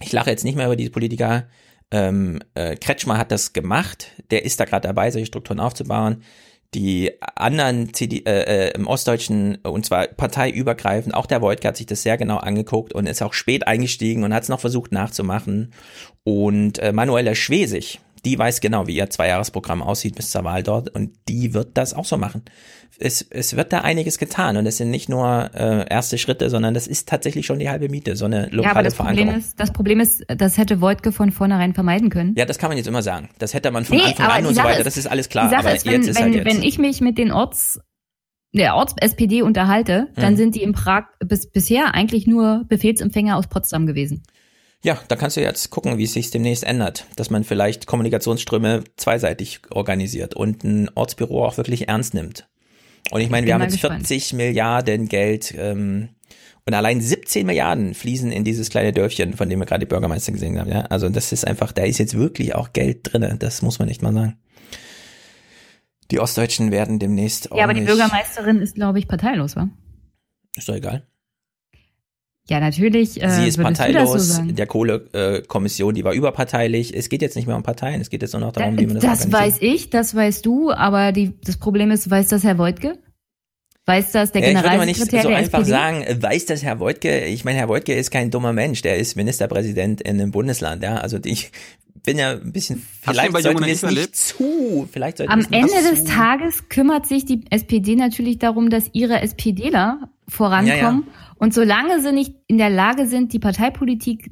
ich 0.00 0.12
lache 0.12 0.30
jetzt 0.30 0.44
nicht 0.44 0.56
mehr 0.56 0.66
über 0.66 0.76
diese 0.76 0.90
Politiker, 0.90 1.48
ähm, 1.90 2.40
äh, 2.54 2.76
Kretschmer 2.76 3.18
hat 3.18 3.30
das 3.30 3.52
gemacht, 3.52 4.10
der 4.30 4.44
ist 4.44 4.58
da 4.58 4.64
gerade 4.64 4.88
dabei, 4.88 5.10
solche 5.10 5.26
Strukturen 5.26 5.60
aufzubauen 5.60 6.22
die 6.74 7.12
anderen 7.36 7.94
CD, 7.94 8.22
äh, 8.26 8.68
äh, 8.68 8.74
im 8.74 8.86
Ostdeutschen, 8.86 9.56
und 9.62 9.86
zwar 9.86 10.06
parteiübergreifend, 10.06 11.14
auch 11.14 11.26
der 11.26 11.40
Wojtka 11.40 11.68
hat 11.68 11.76
sich 11.76 11.86
das 11.86 12.02
sehr 12.02 12.16
genau 12.16 12.38
angeguckt 12.38 12.92
und 12.92 13.06
ist 13.06 13.22
auch 13.22 13.32
spät 13.32 13.66
eingestiegen 13.66 14.24
und 14.24 14.34
hat 14.34 14.42
es 14.42 14.48
noch 14.48 14.60
versucht 14.60 14.92
nachzumachen. 14.92 15.72
Und 16.24 16.78
äh, 16.78 16.92
Manuela 16.92 17.34
Schwesig, 17.34 18.00
die 18.24 18.38
weiß 18.38 18.60
genau, 18.60 18.86
wie 18.86 18.96
ihr 18.96 19.10
Zweijahresprogramm 19.10 19.82
aussieht 19.82 20.14
bis 20.16 20.30
zur 20.30 20.44
Wahl 20.44 20.62
dort 20.62 20.88
und 20.90 21.12
die 21.28 21.54
wird 21.54 21.76
das 21.76 21.94
auch 21.94 22.04
so 22.04 22.16
machen. 22.16 22.42
Es, 22.98 23.22
es 23.28 23.56
wird 23.56 23.72
da 23.72 23.80
einiges 23.80 24.18
getan 24.18 24.56
und 24.56 24.66
es 24.66 24.76
sind 24.76 24.90
nicht 24.90 25.08
nur 25.08 25.50
äh, 25.52 25.84
erste 25.88 26.16
Schritte, 26.16 26.48
sondern 26.48 26.74
das 26.74 26.86
ist 26.86 27.08
tatsächlich 27.08 27.44
schon 27.44 27.58
die 27.58 27.68
halbe 27.68 27.88
Miete, 27.88 28.14
so 28.14 28.24
eine 28.26 28.44
lokale 28.50 28.62
ja, 28.62 28.70
aber 28.70 28.82
das 28.84 28.94
Verankerung. 28.94 29.26
Problem, 29.28 29.40
ist, 29.40 29.58
das 29.60 29.72
Problem 29.72 30.00
ist, 30.00 30.24
das 30.28 30.58
hätte 30.58 30.80
Wojtke 30.80 31.10
von 31.10 31.32
vornherein 31.32 31.74
vermeiden 31.74 32.08
können. 32.08 32.34
Ja, 32.36 32.44
das 32.44 32.58
kann 32.58 32.68
man 32.70 32.76
jetzt 32.76 32.86
immer 32.86 33.02
sagen. 33.02 33.30
Das 33.38 33.52
hätte 33.52 33.70
man 33.72 33.84
von 33.84 33.96
Nee, 33.96 34.04
Anfang 34.04 34.26
an 34.30 34.46
und 34.46 34.54
so 34.54 34.62
weiter, 34.62 34.78
ist- 34.78 34.86
das 34.86 34.96
ist 34.96 35.06
alles 35.08 35.28
klar. 35.28 35.46
Die 35.48 35.50
Sache 35.56 35.66
aber 35.66 35.74
ist, 35.74 35.86
wenn, 35.86 35.92
jetzt 36.02 36.08
ist 36.08 36.16
wenn, 36.16 36.22
halt 36.24 36.34
jetzt. 36.36 36.44
wenn 36.46 36.62
ich 36.62 36.78
mich 36.78 37.00
mit 37.00 37.18
den 37.18 37.32
Orts, 37.32 37.80
der 38.52 38.76
Orts-SPD 38.76 39.42
unterhalte, 39.42 40.06
dann 40.14 40.28
Hm. 40.30 40.36
sind 40.36 40.54
die 40.54 40.62
in 40.62 40.72
Prag 40.72 41.06
bis, 41.18 41.50
bisher 41.50 41.94
eigentlich 41.94 42.28
nur 42.28 42.62
Befehlsempfänger 42.68 43.36
aus 43.36 43.48
Potsdam 43.48 43.86
gewesen. 43.86 44.22
Ja, 44.84 45.00
da 45.08 45.16
kannst 45.16 45.38
du 45.38 45.40
jetzt 45.40 45.70
gucken, 45.70 45.96
wie 45.96 46.04
es 46.04 46.12
sich 46.12 46.30
demnächst 46.30 46.62
ändert, 46.62 47.06
dass 47.16 47.30
man 47.30 47.42
vielleicht 47.42 47.86
Kommunikationsströme 47.86 48.84
zweiseitig 48.96 49.60
organisiert 49.70 50.34
und 50.34 50.62
ein 50.62 50.90
Ortsbüro 50.94 51.46
auch 51.46 51.56
wirklich 51.56 51.88
ernst 51.88 52.12
nimmt. 52.12 52.46
Und 53.10 53.22
ich 53.22 53.30
meine, 53.30 53.46
wir 53.46 53.54
haben 53.54 53.62
jetzt 53.62 53.80
gespannt. 53.80 54.06
40 54.06 54.34
Milliarden 54.34 55.08
Geld 55.08 55.54
ähm, 55.56 56.10
und 56.66 56.74
allein 56.74 57.00
17 57.00 57.46
Milliarden 57.46 57.94
fließen 57.94 58.30
in 58.30 58.44
dieses 58.44 58.68
kleine 58.68 58.92
Dörfchen, 58.92 59.32
von 59.32 59.48
dem 59.48 59.58
wir 59.58 59.64
gerade 59.64 59.86
die 59.86 59.88
Bürgermeister 59.88 60.32
gesehen 60.32 60.58
haben. 60.58 60.70
Ja, 60.70 60.82
also 60.82 61.08
das 61.08 61.32
ist 61.32 61.46
einfach, 61.46 61.72
da 61.72 61.84
ist 61.84 61.96
jetzt 61.96 62.18
wirklich 62.18 62.54
auch 62.54 62.74
Geld 62.74 63.00
drinne. 63.04 63.36
Das 63.38 63.62
muss 63.62 63.78
man 63.78 63.88
nicht 63.88 64.02
mal 64.02 64.12
sagen. 64.12 64.36
Die 66.10 66.20
Ostdeutschen 66.20 66.70
werden 66.70 66.98
demnächst 66.98 67.48
Ja, 67.54 67.64
aber 67.64 67.72
die 67.72 67.80
Bürgermeisterin 67.80 68.60
ist, 68.60 68.74
glaube 68.74 68.98
ich, 68.98 69.08
parteilos, 69.08 69.56
wa? 69.56 69.70
Ist 70.58 70.68
doch 70.68 70.74
egal. 70.74 71.06
Ja, 72.48 72.60
natürlich. 72.60 73.22
Äh, 73.22 73.30
Sie 73.30 73.48
ist 73.48 73.56
würdest 73.58 73.58
du 73.58 73.62
das 73.62 73.92
parteilos, 73.94 74.12
so 74.12 74.18
sagen? 74.34 74.54
der 74.54 74.66
Kohlekommission, 74.66 75.94
die 75.94 76.04
war 76.04 76.12
überparteilich. 76.12 76.94
Es 76.94 77.08
geht 77.08 77.22
jetzt 77.22 77.36
nicht 77.36 77.46
mehr 77.46 77.56
um 77.56 77.62
Parteien, 77.62 78.00
es 78.02 78.10
geht 78.10 78.20
jetzt 78.22 78.32
nur 78.32 78.40
noch 78.40 78.52
darum, 78.52 78.78
wie 78.78 78.86
man 78.86 78.96
das, 79.00 79.20
Das 79.20 79.32
weiß 79.32 79.58
ich, 79.60 79.88
das 79.90 80.14
weißt 80.14 80.44
du, 80.44 80.70
aber 80.70 81.12
die, 81.12 81.32
das 81.42 81.56
Problem 81.56 81.90
ist, 81.90 82.10
weiß 82.10 82.28
das 82.28 82.44
Herr 82.44 82.58
Wojtke? 82.58 82.98
Weiß 83.86 84.12
das 84.12 84.32
der 84.32 84.42
Ja, 84.42 84.48
ich 84.48 84.54
würde 84.56 84.70
aber 84.70 84.86
nicht 84.86 84.98
Generalsekretär 84.98 85.22
so 85.22 85.28
einfach 85.28 85.60
SPD? 85.60 85.70
sagen, 85.70 86.02
äh, 86.02 86.22
weiß 86.22 86.46
das 86.46 86.62
Herr 86.62 86.80
Wojtke? 86.80 87.24
Ich 87.26 87.44
meine, 87.44 87.58
Herr 87.58 87.68
Wojtke 87.68 87.94
ist 87.94 88.10
kein 88.10 88.30
dummer 88.30 88.52
Mensch, 88.52 88.80
der 88.82 88.96
ist 88.96 89.16
Ministerpräsident 89.16 90.00
in 90.02 90.20
einem 90.20 90.30
Bundesland, 90.30 90.82
ja. 90.82 90.96
Also 90.96 91.18
ich 91.24 91.50
bin 92.02 92.18
ja 92.18 92.32
ein 92.32 92.52
bisschen, 92.52 92.82
vielleicht 93.02 93.32
sollten 93.32 93.60
wir 93.60 93.72
es 93.72 93.82
nicht 93.82 93.90
nicht 93.90 93.96
erlebt? 93.98 94.16
zu, 94.16 94.88
vielleicht 94.92 95.18
sollten 95.18 95.32
Am 95.32 95.38
nicht 95.40 95.52
Ende 95.52 95.68
zu. 95.68 95.90
des 95.94 96.04
Tages 96.04 96.68
kümmert 96.68 97.06
sich 97.06 97.24
die 97.24 97.44
SPD 97.50 97.96
natürlich 97.96 98.38
darum, 98.38 98.68
dass 98.70 98.90
ihre 98.92 99.20
SPDler 99.22 100.08
vorankommen. 100.28 101.04
Ja, 101.06 101.12
Und 101.44 101.52
solange 101.52 102.00
sie 102.00 102.10
nicht 102.10 102.34
in 102.46 102.56
der 102.56 102.70
Lage 102.70 103.06
sind, 103.06 103.34
die 103.34 103.38
Parteipolitik 103.38 104.30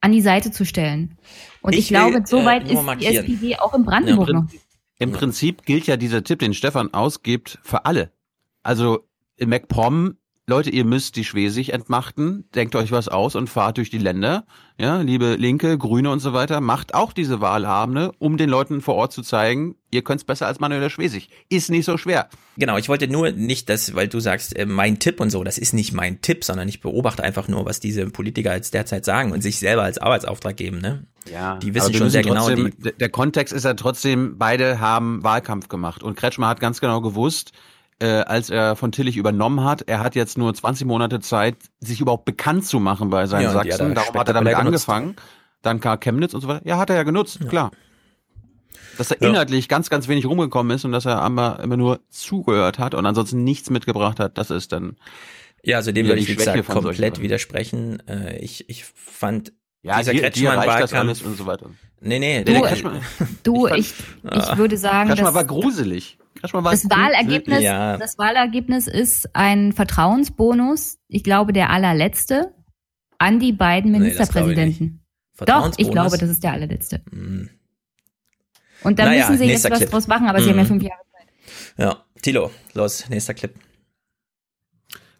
an 0.00 0.12
die 0.12 0.22
Seite 0.22 0.50
zu 0.50 0.64
stellen. 0.64 1.18
Und 1.60 1.74
ich, 1.74 1.80
Ich 1.80 1.90
will, 1.90 1.98
glaube, 2.10 2.22
soweit 2.26 2.66
äh, 2.70 2.72
ist 2.72 2.82
markieren. 2.82 3.12
die 3.26 3.32
SPD 3.34 3.56
auch 3.58 3.74
in 3.74 3.84
Brandenburg 3.84 4.28
Ja, 4.28 4.32
noch. 4.34 4.40
im 4.44 4.46
Prinzip- 4.48 4.62
Im 4.98 5.12
Prinzip 5.12 5.66
gilt 5.66 5.86
ja 5.86 5.98
dieser 5.98 6.24
Tipp, 6.24 6.38
den 6.38 6.54
Stefan 6.54 6.94
ausgibt, 6.94 7.58
für 7.62 7.84
alle. 7.84 8.10
Also 8.62 9.00
in 9.36 9.50
MacPom, 9.50 10.16
Leute, 10.48 10.70
ihr 10.70 10.86
müsst 10.86 11.16
die 11.16 11.24
Schwesig 11.24 11.74
entmachten, 11.74 12.44
denkt 12.54 12.74
euch 12.74 12.90
was 12.90 13.08
aus 13.08 13.34
und 13.36 13.50
fahrt 13.50 13.76
durch 13.76 13.90
die 13.90 13.98
Länder. 13.98 14.46
Ja, 14.78 15.02
liebe 15.02 15.34
Linke, 15.34 15.76
Grüne 15.76 16.10
und 16.10 16.20
so 16.20 16.32
weiter, 16.32 16.62
macht 16.62 16.94
auch 16.94 17.12
diese 17.12 17.42
Wahlabende, 17.42 18.12
um 18.18 18.38
den 18.38 18.48
Leuten 18.48 18.80
vor 18.80 18.94
Ort 18.94 19.12
zu 19.12 19.20
zeigen, 19.22 19.74
ihr 19.90 20.02
könnt's 20.02 20.24
besser 20.24 20.46
als 20.46 20.58
Manuela 20.58 20.88
Schwesig. 20.88 21.28
Ist 21.50 21.68
nicht 21.70 21.84
so 21.84 21.98
schwer. 21.98 22.30
Genau, 22.56 22.78
ich 22.78 22.88
wollte 22.88 23.08
nur 23.08 23.30
nicht, 23.32 23.68
dass, 23.68 23.94
weil 23.94 24.08
du 24.08 24.20
sagst, 24.20 24.56
äh, 24.56 24.64
mein 24.64 24.98
Tipp 24.98 25.20
und 25.20 25.28
so, 25.28 25.44
das 25.44 25.58
ist 25.58 25.74
nicht 25.74 25.92
mein 25.92 26.22
Tipp, 26.22 26.42
sondern 26.44 26.66
ich 26.66 26.80
beobachte 26.80 27.22
einfach 27.22 27.46
nur, 27.48 27.66
was 27.66 27.78
diese 27.80 28.06
Politiker 28.06 28.54
jetzt 28.54 28.72
derzeit 28.72 29.04
sagen 29.04 29.32
und 29.32 29.42
sich 29.42 29.58
selber 29.58 29.82
als 29.82 29.98
Arbeitsauftrag 29.98 30.56
geben, 30.56 30.78
ne? 30.80 31.04
Ja, 31.30 31.56
Die 31.58 31.74
wissen 31.74 31.92
schon 31.92 32.08
sehr 32.08 32.22
genau, 32.22 32.46
trotzdem, 32.46 32.72
der- 32.78 32.92
Der 32.92 33.08
Kontext 33.10 33.52
ist 33.52 33.64
ja 33.66 33.74
trotzdem, 33.74 34.38
beide 34.38 34.80
haben 34.80 35.22
Wahlkampf 35.22 35.68
gemacht. 35.68 36.02
Und 36.02 36.16
Kretschmer 36.16 36.48
hat 36.48 36.58
ganz 36.58 36.80
genau 36.80 37.02
gewusst, 37.02 37.52
äh, 38.00 38.06
als 38.22 38.50
er 38.50 38.76
von 38.76 38.92
Tillich 38.92 39.16
übernommen 39.16 39.64
hat, 39.64 39.82
er 39.88 40.00
hat 40.00 40.14
jetzt 40.14 40.38
nur 40.38 40.54
20 40.54 40.86
Monate 40.86 41.20
Zeit, 41.20 41.56
sich 41.80 42.00
überhaupt 42.00 42.24
bekannt 42.24 42.64
zu 42.64 42.78
machen 42.80 43.10
bei 43.10 43.26
seinen 43.26 43.42
Ja, 43.42 43.54
hat 43.54 43.66
Sachsen. 43.66 43.94
Darum 43.94 44.14
hat 44.14 44.28
er 44.28 44.34
damit 44.34 44.54
angefangen. 44.54 45.16
Dann 45.62 45.80
kam 45.80 45.98
Chemnitz 46.00 46.34
und 46.34 46.40
so 46.40 46.48
weiter. 46.48 46.66
Ja, 46.66 46.78
hat 46.78 46.90
er 46.90 46.96
ja 46.96 47.02
genutzt, 47.02 47.40
klar. 47.48 47.72
Dass 48.96 49.10
er 49.10 49.20
inhaltlich 49.22 49.68
ganz, 49.68 49.90
ganz 49.90 50.08
wenig 50.08 50.26
rumgekommen 50.26 50.74
ist 50.76 50.84
und 50.84 50.92
dass 50.92 51.04
er 51.06 51.24
immer, 51.24 51.60
immer 51.60 51.76
nur 51.76 52.00
zugehört 52.10 52.78
hat 52.78 52.94
und 52.94 53.06
ansonsten 53.06 53.44
nichts 53.44 53.70
mitgebracht 53.70 54.18
hat, 54.20 54.38
das 54.38 54.50
ist 54.50 54.72
dann. 54.72 54.96
Ja, 55.64 55.76
also 55.78 55.92
dem 55.92 56.06
würde 56.06 56.20
ich, 56.20 56.26
die 56.26 56.32
wie 56.32 56.36
gesagt, 56.36 56.66
komplett 56.68 57.20
widersprechen. 57.20 58.00
Äh, 58.08 58.38
ich, 58.38 58.68
ich 58.68 58.84
fand 58.84 59.52
Ja, 59.82 59.98
dieser 59.98 60.12
dir- 60.12 60.30
dir 60.30 60.50
reicht 60.50 60.80
das 60.80 60.92
alles 60.92 61.22
und 61.22 61.36
so 61.36 61.46
weiter. 61.46 61.70
Nee, 62.00 62.18
nee, 62.20 62.44
Du, 62.44 62.52
der 62.52 62.62
Kretschmann- 62.62 63.00
du 63.42 63.66
ich, 63.66 63.92
ich 64.22 64.56
würde 64.56 64.76
sagen, 64.76 65.08
Kretschmann 65.08 65.26
dass 65.26 65.34
war 65.34 65.44
gruselig. 65.44 66.17
Das 66.42 66.52
Wahlergebnis, 66.52 67.62
Ja. 67.62 67.96
das 67.96 68.18
Wahlergebnis 68.18 68.86
ist 68.86 69.34
ein 69.34 69.72
Vertrauensbonus, 69.72 70.98
ich 71.08 71.24
glaube 71.24 71.52
der 71.52 71.70
allerletzte, 71.70 72.54
an 73.18 73.38
die 73.40 73.52
beiden 73.52 73.92
Nee, 73.92 73.98
Ministerpräsidenten. 73.98 75.04
Doch, 75.46 75.72
ich 75.76 75.90
glaube, 75.90 76.18
das 76.18 76.28
ist 76.30 76.42
der 76.42 76.52
allerletzte. 76.52 77.02
Und 78.82 78.98
da 78.98 79.04
Naja, 79.06 79.28
müssen 79.28 79.38
sie 79.38 79.44
jetzt 79.46 79.68
was 79.70 79.78
Clip. 79.78 79.90
draus 79.90 80.06
machen, 80.06 80.28
aber 80.28 80.40
sie 80.40 80.50
haben 80.50 80.56
ja 80.58 80.62
Mhm. 80.64 80.68
fünf 80.68 80.82
Jahre. 80.82 81.00
Ja, 81.76 82.04
Tilo, 82.22 82.50
los, 82.74 83.08
nächster 83.08 83.34
Clip. 83.34 83.54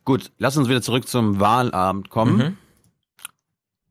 Gut, 0.05 0.31
lass 0.39 0.57
uns 0.57 0.69
wieder 0.69 0.83
zurück 0.83 1.07
zum 1.09 1.39
Wahlabend 1.41 2.09
kommen. 2.09 2.37
Mhm. 2.37 2.57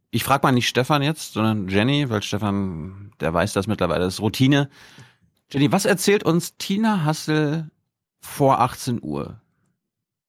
Ich 0.10 0.24
frage 0.24 0.46
mal 0.48 0.52
nicht 0.52 0.68
Stefan 0.68 1.02
jetzt, 1.04 1.34
sondern 1.34 1.68
Jenny, 1.68 2.10
weil 2.10 2.24
Stefan, 2.24 3.12
der 3.20 3.34
weiß 3.34 3.54
das 3.54 3.68
mittlerweile, 3.68 4.06
das 4.06 4.16
ist 4.16 4.22
Routine. 4.22 4.70
Jenny, 5.52 5.72
was 5.72 5.86
erzählt 5.86 6.24
uns 6.24 6.58
Tina 6.58 7.06
Hassel 7.06 7.70
vor 8.20 8.60
18 8.60 9.00
Uhr? 9.02 9.42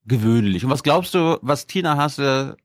Gewöhnlich. 0.06 0.64
Und 0.64 0.70
was 0.70 0.82
glaubst 0.82 1.14
du, 1.14 1.38
was 1.42 1.66
Tina 1.66 1.96
Hassel 1.96 2.56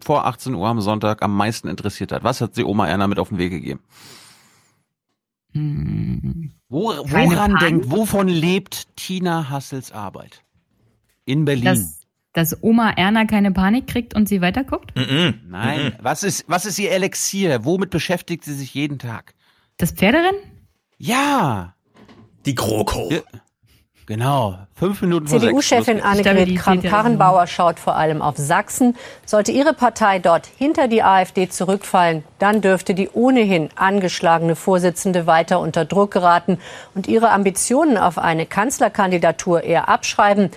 vor 0.00 0.26
18 0.26 0.54
Uhr 0.54 0.66
am 0.68 0.80
Sonntag 0.80 1.22
am 1.22 1.34
meisten 1.36 1.68
interessiert 1.68 2.12
hat? 2.12 2.24
Was 2.24 2.40
hat 2.40 2.54
sie 2.54 2.64
Oma 2.64 2.86
Erna 2.86 3.06
mit 3.06 3.18
auf 3.18 3.30
den 3.30 3.38
Weg 3.38 3.50
gegeben? 3.50 3.80
Wo, 6.68 6.90
Keine 7.04 7.30
woran 7.30 7.56
denkt, 7.56 7.90
wovon 7.90 8.28
lebt 8.28 8.94
Tina 8.96 9.48
Hassels 9.48 9.90
Arbeit? 9.90 10.44
In 11.24 11.44
Berlin. 11.46 11.64
Dass, 11.64 12.06
dass 12.32 12.62
Oma 12.62 12.90
Erna 12.90 13.24
keine 13.24 13.50
Panik 13.50 13.86
kriegt 13.86 14.14
und 14.14 14.28
sie 14.28 14.40
weiterguckt? 14.40 14.92
Nein, 14.94 15.96
was 16.00 16.22
ist, 16.22 16.44
was 16.48 16.66
ist 16.66 16.78
ihr 16.78 16.92
Elixier? 16.92 17.64
Womit 17.64 17.90
beschäftigt 17.90 18.44
sie 18.44 18.54
sich 18.54 18.74
jeden 18.74 18.98
Tag? 18.98 19.34
Das 19.78 19.92
Pferderennen? 19.92 20.40
Ja. 20.98 21.74
Die 22.48 22.54
GroKo. 22.54 23.12
Genau. 24.06 24.58
Fünf 24.74 25.02
Minuten 25.02 25.28
vor 25.28 25.38
sechs. 25.38 25.50
CDU-Chefin. 25.50 26.00
Annegret 26.00 26.56
Kramp-Karrenbauer 26.56 27.46
schaut 27.46 27.78
vor 27.78 27.94
allem 27.94 28.22
auf 28.22 28.38
Sachsen. 28.38 28.96
Sollte 29.26 29.52
ihre 29.52 29.74
Partei 29.74 30.18
dort 30.18 30.46
hinter 30.56 30.88
die 30.88 31.02
AfD 31.02 31.50
zurückfallen, 31.50 32.24
dann 32.38 32.62
dürfte 32.62 32.94
die 32.94 33.10
ohnehin 33.10 33.68
angeschlagene 33.74 34.56
Vorsitzende 34.56 35.26
weiter 35.26 35.60
unter 35.60 35.84
Druck 35.84 36.10
geraten 36.10 36.56
und 36.94 37.06
ihre 37.06 37.32
Ambitionen 37.32 37.98
auf 37.98 38.16
eine 38.16 38.46
Kanzlerkandidatur 38.46 39.62
eher 39.62 39.90
abschreiben. 39.90 40.48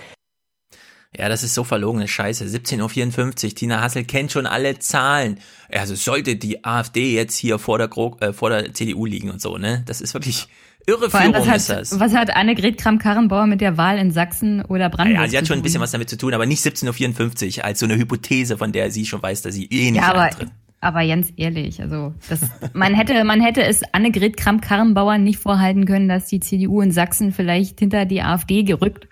Ja, 1.14 1.28
das 1.28 1.42
ist 1.42 1.52
so 1.52 1.62
verlogene 1.62 2.08
Scheiße. 2.08 2.46
17.54 2.46 3.44
Uhr, 3.44 3.54
Tina 3.54 3.82
Hassel 3.82 4.04
kennt 4.04 4.32
schon 4.32 4.46
alle 4.46 4.78
Zahlen. 4.78 5.40
Also 5.70 5.94
sollte 5.94 6.36
die 6.36 6.64
AfD 6.64 7.14
jetzt 7.14 7.36
hier 7.36 7.58
vor 7.58 7.76
der, 7.76 7.88
Gro 7.88 8.16
äh, 8.20 8.32
vor 8.32 8.48
der 8.48 8.72
CDU 8.72 9.04
liegen 9.04 9.30
und 9.30 9.42
so, 9.42 9.58
ne? 9.58 9.82
Das 9.84 10.00
ist 10.00 10.14
wirklich 10.14 10.48
Vor 10.86 10.94
allem, 11.20 11.32
Irreführung 11.32 11.34
was 11.34 11.56
ist 11.62 11.68
hat, 11.70 11.80
das. 11.80 12.00
was 12.00 12.14
hat 12.14 12.34
Annegret 12.36 12.76
Kramp-Karrenbauer 12.78 13.46
mit 13.46 13.60
der 13.60 13.76
Wahl 13.76 13.98
in 13.98 14.10
Sachsen 14.10 14.64
oder 14.64 14.88
Brandenburg 14.90 15.24
Ja, 15.24 15.30
sie 15.30 15.38
hat 15.38 15.46
schon 15.46 15.58
ein 15.58 15.62
bisschen 15.62 15.80
was 15.80 15.92
damit 15.92 16.10
zu 16.10 16.16
tun, 16.18 16.34
aber 16.34 16.46
nicht 16.46 16.64
17.54 16.64 17.58
Uhr 17.58 17.64
als 17.64 17.78
so 17.80 17.86
eine 17.86 17.96
Hypothese, 17.96 18.56
von 18.58 18.72
der 18.72 18.90
sie 18.90 19.06
schon 19.06 19.22
weiß, 19.22 19.42
dass 19.42 19.54
sie 19.54 19.66
eh 19.66 19.90
nicht 19.90 20.02
Ja, 20.02 20.10
aber, 20.10 20.22
antritt. 20.24 20.48
aber 20.80 21.06
ganz 21.06 21.32
ehrlich, 21.36 21.80
also 21.80 22.14
das, 22.28 22.40
man 22.72 22.94
hätte, 22.94 23.22
man 23.24 23.40
hätte 23.40 23.62
es 23.62 23.82
Annegret 23.92 24.36
Kramp-Karrenbauer 24.36 25.18
nicht 25.18 25.38
vorhalten 25.38 25.84
können, 25.86 26.08
dass 26.08 26.26
die 26.26 26.40
CDU 26.40 26.80
in 26.80 26.90
Sachsen 26.90 27.32
vielleicht 27.32 27.78
hinter 27.78 28.04
die 28.04 28.22
AfD 28.22 28.64
gerückt. 28.64 29.06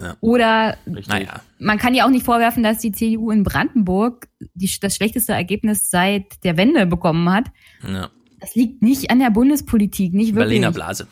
Ja. 0.00 0.16
Oder 0.20 0.76
Naja. 1.06 1.40
man 1.60 1.78
kann 1.78 1.94
ja 1.94 2.04
auch 2.04 2.10
nicht 2.10 2.24
vorwerfen, 2.24 2.64
dass 2.64 2.78
die 2.78 2.90
CDU 2.90 3.30
in 3.30 3.44
Brandenburg 3.44 4.26
die, 4.54 4.68
das 4.80 4.96
schlechteste 4.96 5.32
Ergebnis 5.32 5.88
seit 5.88 6.42
der 6.44 6.56
Wende 6.56 6.84
bekommen 6.86 7.30
hat. 7.32 7.46
Ja. 7.86 8.10
Das 8.44 8.54
liegt 8.54 8.82
nicht 8.82 9.10
an 9.10 9.20
der 9.20 9.30
Bundespolitik, 9.30 10.12
nicht 10.12 10.34
wirklich. 10.34 10.48
Berliner 10.48 10.70
Blase. 10.70 11.08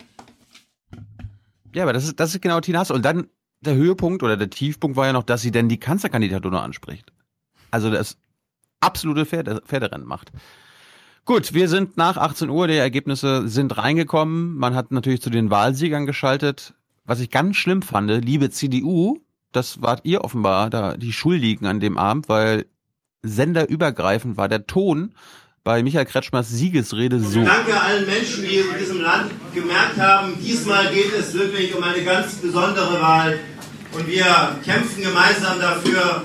Ja, 1.75 1.85
aber 1.85 1.95
das 1.95 2.05
ist, 2.05 2.21
das 2.21 2.35
ist 2.35 2.43
genau 2.43 2.61
Tina 2.61 2.81
Hassel. 2.81 2.95
Und 2.95 3.07
dann 3.07 3.29
der 3.63 3.75
Höhepunkt 3.75 4.23
oder 4.23 4.37
der 4.37 4.51
Tiefpunkt 4.51 4.99
war 4.99 5.07
ja 5.07 5.15
noch, 5.15 5.23
dass 5.23 5.41
sie 5.41 5.51
denn 5.51 5.71
die 5.71 5.79
Kanzlerkandidatur 5.79 6.51
noch 6.51 6.61
anspricht. 6.61 7.11
Also 7.71 7.91
das 7.91 8.19
absolute 8.81 9.25
Pferde, 9.25 9.63
Pferderennen 9.65 10.07
macht. 10.07 10.31
Gut, 11.25 11.55
wir 11.55 11.71
sind 11.71 11.97
nach 11.97 12.19
18 12.19 12.51
Uhr, 12.51 12.69
die 12.69 12.75
Ergebnisse 12.75 13.49
sind 13.49 13.79
reingekommen. 13.79 14.55
Man 14.59 14.75
hat 14.75 14.93
natürlich 14.93 15.23
zu 15.23 15.31
den 15.31 15.51
Wahlsiegern 15.51 16.05
geschaltet. 16.05 16.75
Was 17.07 17.21
ich 17.21 17.31
ganz 17.31 17.57
schlimm 17.57 17.81
fand, 17.81 18.11
liebe 18.11 18.51
CDU, 18.51 19.21
das 19.53 19.81
wart 19.81 20.05
ihr 20.05 20.23
offenbar 20.23 20.69
da 20.69 20.99
die 20.99 21.15
Schuldigen 21.15 21.65
an 21.65 21.81
dem 21.81 21.97
Abend, 21.97 22.29
weil 22.29 22.67
senderübergreifend 23.23 24.37
war 24.37 24.51
der 24.51 24.67
Ton 24.67 25.15
bei 25.65 25.83
Michael 25.83 26.07
Kretschmers 26.07 26.49
Siegesrede 26.49 27.21
so. 27.21 27.45
Danke 27.45 27.81
allen 27.81 28.07
Menschen, 28.07 28.43
die 28.43 28.57
in 28.57 28.79
diesem 28.79 29.01
Land 29.01 29.31
gemerkt 29.55 29.99
haben, 29.99 30.35
diesmal 30.41 30.93
geht 30.93 31.13
es 31.13 31.35
wirklich 31.35 31.75
um 31.75 31.83
eine 31.83 32.03
ganz 32.03 32.37
besondere 32.37 33.01
Wahl 33.01 33.39
und 33.93 34.07
wir 34.07 34.59
kämpfen 34.65 35.03
gemeinsam 35.03 35.61
dafür. 35.61 36.25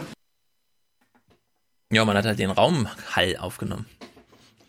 Ja, 1.91 2.03
man 2.03 2.17
hat 2.17 2.25
halt 2.25 2.39
den 2.39 2.51
Raumhall 2.51 3.38
aufgenommen. 3.38 3.85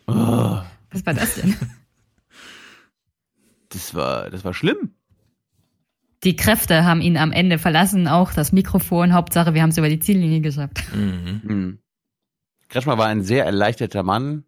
Oh, 0.07 0.59
Was 0.91 1.05
war 1.05 1.13
das 1.13 1.35
denn? 1.35 1.55
das 3.69 3.93
war, 3.93 4.29
das 4.29 4.43
war 4.43 4.53
schlimm. 4.53 4.93
Die 6.23 6.35
Kräfte 6.35 6.83
haben 6.83 7.01
ihn 7.01 7.17
am 7.17 7.31
Ende 7.31 7.59
verlassen, 7.59 8.07
auch 8.07 8.33
das 8.33 8.51
Mikrofon. 8.51 9.13
Hauptsache, 9.13 9.53
wir 9.53 9.61
haben 9.61 9.69
es 9.69 9.77
über 9.77 9.89
die 9.89 9.99
Ziellinie 9.99 10.41
geschafft. 10.41 10.83
Mhm. 10.93 11.79
Kretschmer 12.69 12.97
war 12.97 13.07
ein 13.07 13.23
sehr 13.23 13.45
erleichterter 13.45 14.03
Mann 14.03 14.45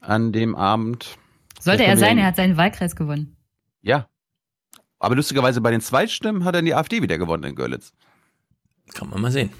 an 0.00 0.32
dem 0.32 0.54
Abend. 0.54 1.16
Sollte 1.60 1.84
er 1.84 1.96
sein, 1.96 2.18
er 2.18 2.26
hat 2.26 2.36
seinen 2.36 2.56
Wahlkreis 2.56 2.96
gewonnen. 2.96 3.36
Ja. 3.80 4.08
Aber 4.98 5.14
lustigerweise 5.14 5.60
bei 5.60 5.70
den 5.70 5.80
Zweitstimmen 5.80 6.44
hat 6.44 6.54
er 6.54 6.62
die 6.62 6.74
AfD 6.74 7.00
wieder 7.00 7.16
gewonnen 7.16 7.44
in 7.44 7.54
Görlitz. 7.54 7.92
Kann 8.92 9.08
man 9.08 9.20
mal 9.20 9.30
sehen. 9.30 9.50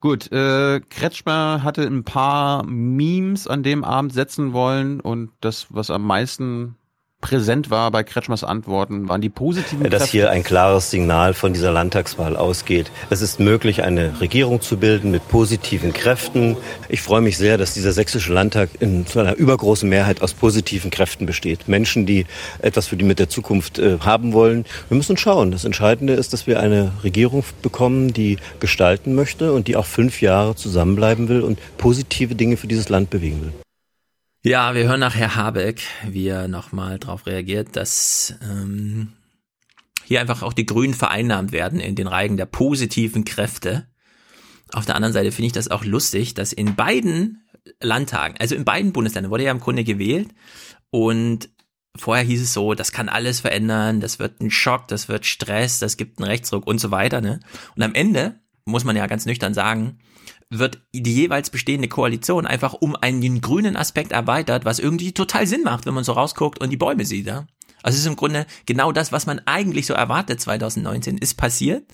Gut, 0.00 0.32
äh, 0.32 0.80
Kretschmer 0.80 1.62
hatte 1.62 1.82
ein 1.82 2.02
paar 2.02 2.64
Memes 2.64 3.46
an 3.46 3.62
dem 3.62 3.84
Abend 3.84 4.12
setzen 4.12 4.52
wollen 4.52 5.00
und 5.00 5.30
das, 5.40 5.66
was 5.70 5.90
am 5.90 6.02
meisten 6.02 6.76
präsent 7.22 7.70
war 7.70 7.90
bei 7.90 8.02
Kretschmers 8.02 8.44
Antworten, 8.44 9.08
waren 9.08 9.22
die 9.22 9.30
positiven 9.30 9.88
dass 9.88 10.02
Kräfte. 10.02 10.12
hier 10.12 10.30
ein 10.30 10.42
klares 10.42 10.90
Signal 10.90 11.32
von 11.32 11.54
dieser 11.54 11.72
Landtagswahl 11.72 12.36
ausgeht. 12.36 12.90
Es 13.08 13.22
ist 13.22 13.40
möglich, 13.40 13.82
eine 13.82 14.20
Regierung 14.20 14.60
zu 14.60 14.76
bilden 14.76 15.10
mit 15.10 15.26
positiven 15.28 15.94
Kräften. 15.94 16.58
Ich 16.90 17.00
freue 17.00 17.22
mich 17.22 17.38
sehr, 17.38 17.56
dass 17.56 17.72
dieser 17.72 17.92
sächsische 17.92 18.32
Landtag 18.34 18.68
in 18.80 19.06
zu 19.06 19.20
einer 19.20 19.36
übergroßen 19.36 19.88
Mehrheit 19.88 20.20
aus 20.20 20.34
positiven 20.34 20.90
Kräften 20.90 21.24
besteht. 21.24 21.68
Menschen, 21.68 22.04
die 22.04 22.26
etwas 22.60 22.88
für 22.88 22.96
die 22.96 23.04
mit 23.04 23.18
der 23.18 23.30
Zukunft 23.30 23.78
äh, 23.78 23.98
haben 24.00 24.34
wollen. 24.34 24.66
Wir 24.88 24.96
müssen 24.98 25.16
schauen. 25.16 25.52
Das 25.52 25.64
Entscheidende 25.64 26.14
ist, 26.14 26.32
dass 26.32 26.46
wir 26.46 26.60
eine 26.60 26.92
Regierung 27.04 27.44
bekommen, 27.62 28.12
die 28.12 28.36
gestalten 28.60 29.14
möchte 29.14 29.52
und 29.52 29.68
die 29.68 29.76
auch 29.76 29.86
fünf 29.86 30.20
Jahre 30.20 30.56
zusammenbleiben 30.56 31.28
will 31.28 31.42
und 31.42 31.58
positive 31.78 32.34
Dinge 32.34 32.56
für 32.56 32.66
dieses 32.66 32.88
Land 32.88 33.10
bewegen 33.10 33.40
will. 33.42 33.52
Ja, 34.44 34.74
wir 34.74 34.88
hören 34.88 34.98
nach 34.98 35.14
Herr 35.14 35.36
Habeck, 35.36 35.82
wie 36.04 36.26
er 36.26 36.48
nochmal 36.48 36.98
darauf 36.98 37.26
reagiert, 37.26 37.76
dass 37.76 38.34
ähm, 38.42 39.12
hier 40.04 40.20
einfach 40.20 40.42
auch 40.42 40.52
die 40.52 40.66
Grünen 40.66 40.94
vereinnahmt 40.94 41.52
werden 41.52 41.78
in 41.78 41.94
den 41.94 42.08
Reigen 42.08 42.36
der 42.36 42.46
positiven 42.46 43.24
Kräfte. 43.24 43.86
Auf 44.72 44.84
der 44.84 44.96
anderen 44.96 45.12
Seite 45.12 45.30
finde 45.30 45.46
ich 45.46 45.52
das 45.52 45.70
auch 45.70 45.84
lustig, 45.84 46.34
dass 46.34 46.52
in 46.52 46.74
beiden 46.74 47.44
Landtagen, 47.80 48.34
also 48.40 48.56
in 48.56 48.64
beiden 48.64 48.92
Bundesländern 48.92 49.30
wurde 49.30 49.44
ja 49.44 49.52
im 49.52 49.60
Grunde 49.60 49.84
gewählt 49.84 50.30
und 50.90 51.48
vorher 51.94 52.24
hieß 52.24 52.42
es 52.42 52.52
so, 52.52 52.74
das 52.74 52.90
kann 52.90 53.08
alles 53.08 53.38
verändern, 53.38 54.00
das 54.00 54.18
wird 54.18 54.40
ein 54.40 54.50
Schock, 54.50 54.88
das 54.88 55.08
wird 55.08 55.24
Stress, 55.24 55.78
das 55.78 55.96
gibt 55.96 56.18
einen 56.18 56.28
Rechtsruck 56.28 56.66
und 56.66 56.80
so 56.80 56.90
weiter. 56.90 57.20
Ne? 57.20 57.38
Und 57.76 57.82
am 57.84 57.94
Ende 57.94 58.40
muss 58.64 58.82
man 58.82 58.96
ja 58.96 59.06
ganz 59.06 59.24
nüchtern 59.24 59.54
sagen, 59.54 60.00
wird 60.58 60.80
die 60.94 61.14
jeweils 61.14 61.50
bestehende 61.50 61.88
Koalition 61.88 62.46
einfach 62.46 62.74
um 62.74 62.96
einen 62.96 63.40
grünen 63.40 63.76
Aspekt 63.76 64.12
erweitert, 64.12 64.64
was 64.64 64.78
irgendwie 64.78 65.12
total 65.12 65.46
Sinn 65.46 65.62
macht, 65.62 65.86
wenn 65.86 65.94
man 65.94 66.04
so 66.04 66.12
rausguckt 66.12 66.60
und 66.60 66.70
die 66.70 66.76
Bäume 66.76 67.04
sieht. 67.04 67.26
Ja? 67.26 67.46
Also 67.82 67.96
es 67.96 68.00
ist 68.00 68.06
im 68.06 68.16
Grunde 68.16 68.46
genau 68.66 68.92
das, 68.92 69.12
was 69.12 69.26
man 69.26 69.40
eigentlich 69.46 69.86
so 69.86 69.94
erwartet 69.94 70.40
2019, 70.40 71.18
ist 71.18 71.34
passiert. 71.34 71.84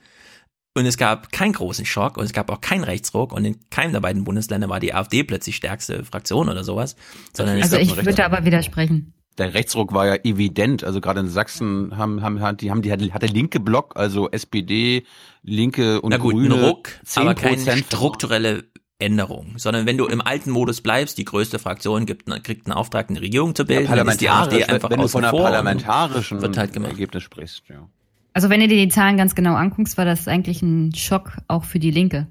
Und 0.75 0.87
es 0.87 0.97
gab 0.97 1.33
keinen 1.33 1.55
großen 1.55 1.85
Schock 1.85 2.17
und 2.19 2.25
es 2.25 2.33
gab 2.33 2.51
auch 2.51 2.61
keinen 2.61 2.85
Rechtsruck 2.85 3.33
und 3.33 3.45
in 3.45 3.59
keinem 3.71 3.93
der 3.93 4.01
beiden 4.01 4.23
Bundesländer 4.23 4.69
war 4.69 4.79
die 4.79 4.95
AfD 4.95 5.25
plötzlich 5.25 5.57
stärkste 5.57 6.05
Fraktion 6.05 6.49
oder 6.49 6.63
sowas. 6.63 6.95
Sondern 7.37 7.61
Also 7.61 7.79
ich 7.79 7.97
würde 7.97 8.25
aber 8.25 8.45
widersprechen. 8.45 9.13
Der 9.39 9.55
Rechtsruck 9.55 9.93
war 9.93 10.07
ja 10.07 10.17
evident. 10.25 10.85
Also 10.85 11.01
gerade 11.01 11.21
in 11.21 11.29
Sachsen 11.29 11.97
haben, 11.97 12.23
haben, 12.23 12.41
haben 12.41 12.57
die, 12.57 12.71
haben 12.71 12.83
die, 12.83 12.93
hat 12.93 13.23
der 13.23 13.29
linke 13.29 13.61
Block, 13.61 13.97
also 13.97 14.31
SPD, 14.31 15.05
Linke 15.43 16.01
und 16.01 16.11
Na 16.11 16.17
gut, 16.17 16.35
Grüne, 16.35 16.55
ein 16.55 16.65
Ruck, 16.65 16.91
aber 17.15 17.35
keine 17.35 17.57
10% 17.57 17.85
strukturelle 17.87 18.65
Änderung, 18.99 19.55
sondern 19.59 19.87
wenn 19.87 19.97
du 19.97 20.07
im 20.07 20.21
alten 20.21 20.51
Modus 20.51 20.81
bleibst, 20.81 21.19
die 21.19 21.25
größte 21.25 21.61
Fraktion 21.61 22.05
gibt, 22.05 22.27
kriegt 22.43 22.67
einen 22.67 22.73
Auftrag, 22.73 23.09
eine 23.09 23.21
Regierung 23.21 23.55
zu 23.55 23.65
bilden, 23.65 23.95
dann 23.95 24.09
ist 24.09 24.21
die 24.21 24.29
AfD 24.29 24.65
einfach 24.65 24.91
wenn 24.91 25.01
du 25.01 25.07
von 25.07 25.25
einer 25.25 25.33
parlamentarischen 25.33 26.43
wird 26.43 26.57
halt 26.57 26.73
gemacht. 26.73 26.93
Ergebnis 26.93 27.23
sprichst. 27.23 27.63
Ja. 27.69 27.89
Also 28.33 28.51
wenn 28.51 28.61
du 28.61 28.67
dir 28.67 28.77
die 28.77 28.89
Zahlen 28.89 29.17
ganz 29.17 29.37
genau 29.37 29.55
anguckst, 29.55 29.99
war 29.99 30.05
das 30.05 30.27
eigentlich 30.27 30.63
ein 30.63 30.93
Schock 30.95 31.39
auch 31.47 31.65
für 31.65 31.79
die 31.79 31.93
Linke. 31.93 32.27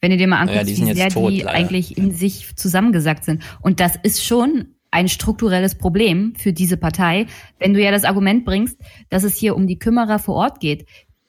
Wenn 0.00 0.10
du 0.10 0.16
dir 0.16 0.28
mal 0.28 0.44
Naja, 0.44 0.60
anguckst, 0.60 0.70
die 0.70 0.74
sind 0.74 0.88
wie 0.88 0.94
sehr 0.94 1.10
tot, 1.10 1.30
die 1.30 1.40
leider. 1.40 1.50
eigentlich 1.50 1.98
in 1.98 2.12
sich 2.12 2.56
zusammengesackt 2.56 3.24
sind. 3.24 3.42
Und 3.60 3.80
das 3.80 3.96
ist 4.02 4.24
schon 4.24 4.75
ein 4.96 5.08
strukturelles 5.08 5.74
Problem 5.76 6.32
für 6.38 6.54
diese 6.54 6.78
Partei, 6.78 7.26
wenn 7.58 7.74
du 7.74 7.82
ja 7.82 7.90
das 7.90 8.04
Argument 8.04 8.46
bringst, 8.46 8.80
dass 9.10 9.24
es 9.24 9.36
hier 9.36 9.54
um 9.54 9.66
die 9.66 9.78
Kümmerer 9.78 10.18
vor 10.18 10.36
Ort 10.36 10.58
geht. 10.58 10.86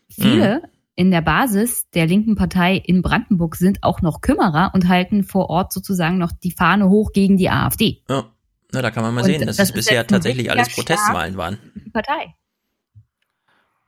Viele 0.09 0.61
Mhm. 0.61 0.68
in 0.95 1.11
der 1.11 1.22
Basis 1.22 1.89
der 1.93 2.07
linken 2.07 2.36
Partei 2.36 2.78
in 2.78 3.01
Brandenburg 3.01 3.57
sind 3.57 3.84
auch 3.84 4.01
noch 4.01 4.22
Kümmerer 4.22 4.72
und 4.74 4.88
halten 4.88 5.24
vor 5.26 5.49
Ort 5.49 5.74
sozusagen 5.74 6.18
noch 6.18 6.32
die 6.32 6.51
Fahne 6.51 6.88
hoch 6.88 7.11
gegen 7.11 7.36
die 7.36 7.49
AfD. 7.49 8.01
Ja, 8.09 8.24
na, 8.72 8.82
da 8.82 8.89
kann 8.89 9.03
man 9.03 9.13
mal 9.13 9.22
Und 9.22 9.28
sehen, 9.28 9.45
dass 9.45 9.57
das 9.57 9.65
es 9.65 9.70
ist 9.70 9.76
bisher 9.76 10.07
tatsächlich 10.07 10.49
alles 10.49 10.74
Protestwahlen 10.74 11.36
waren. 11.36 11.57
Die 11.76 11.89
Partei. 11.89 12.36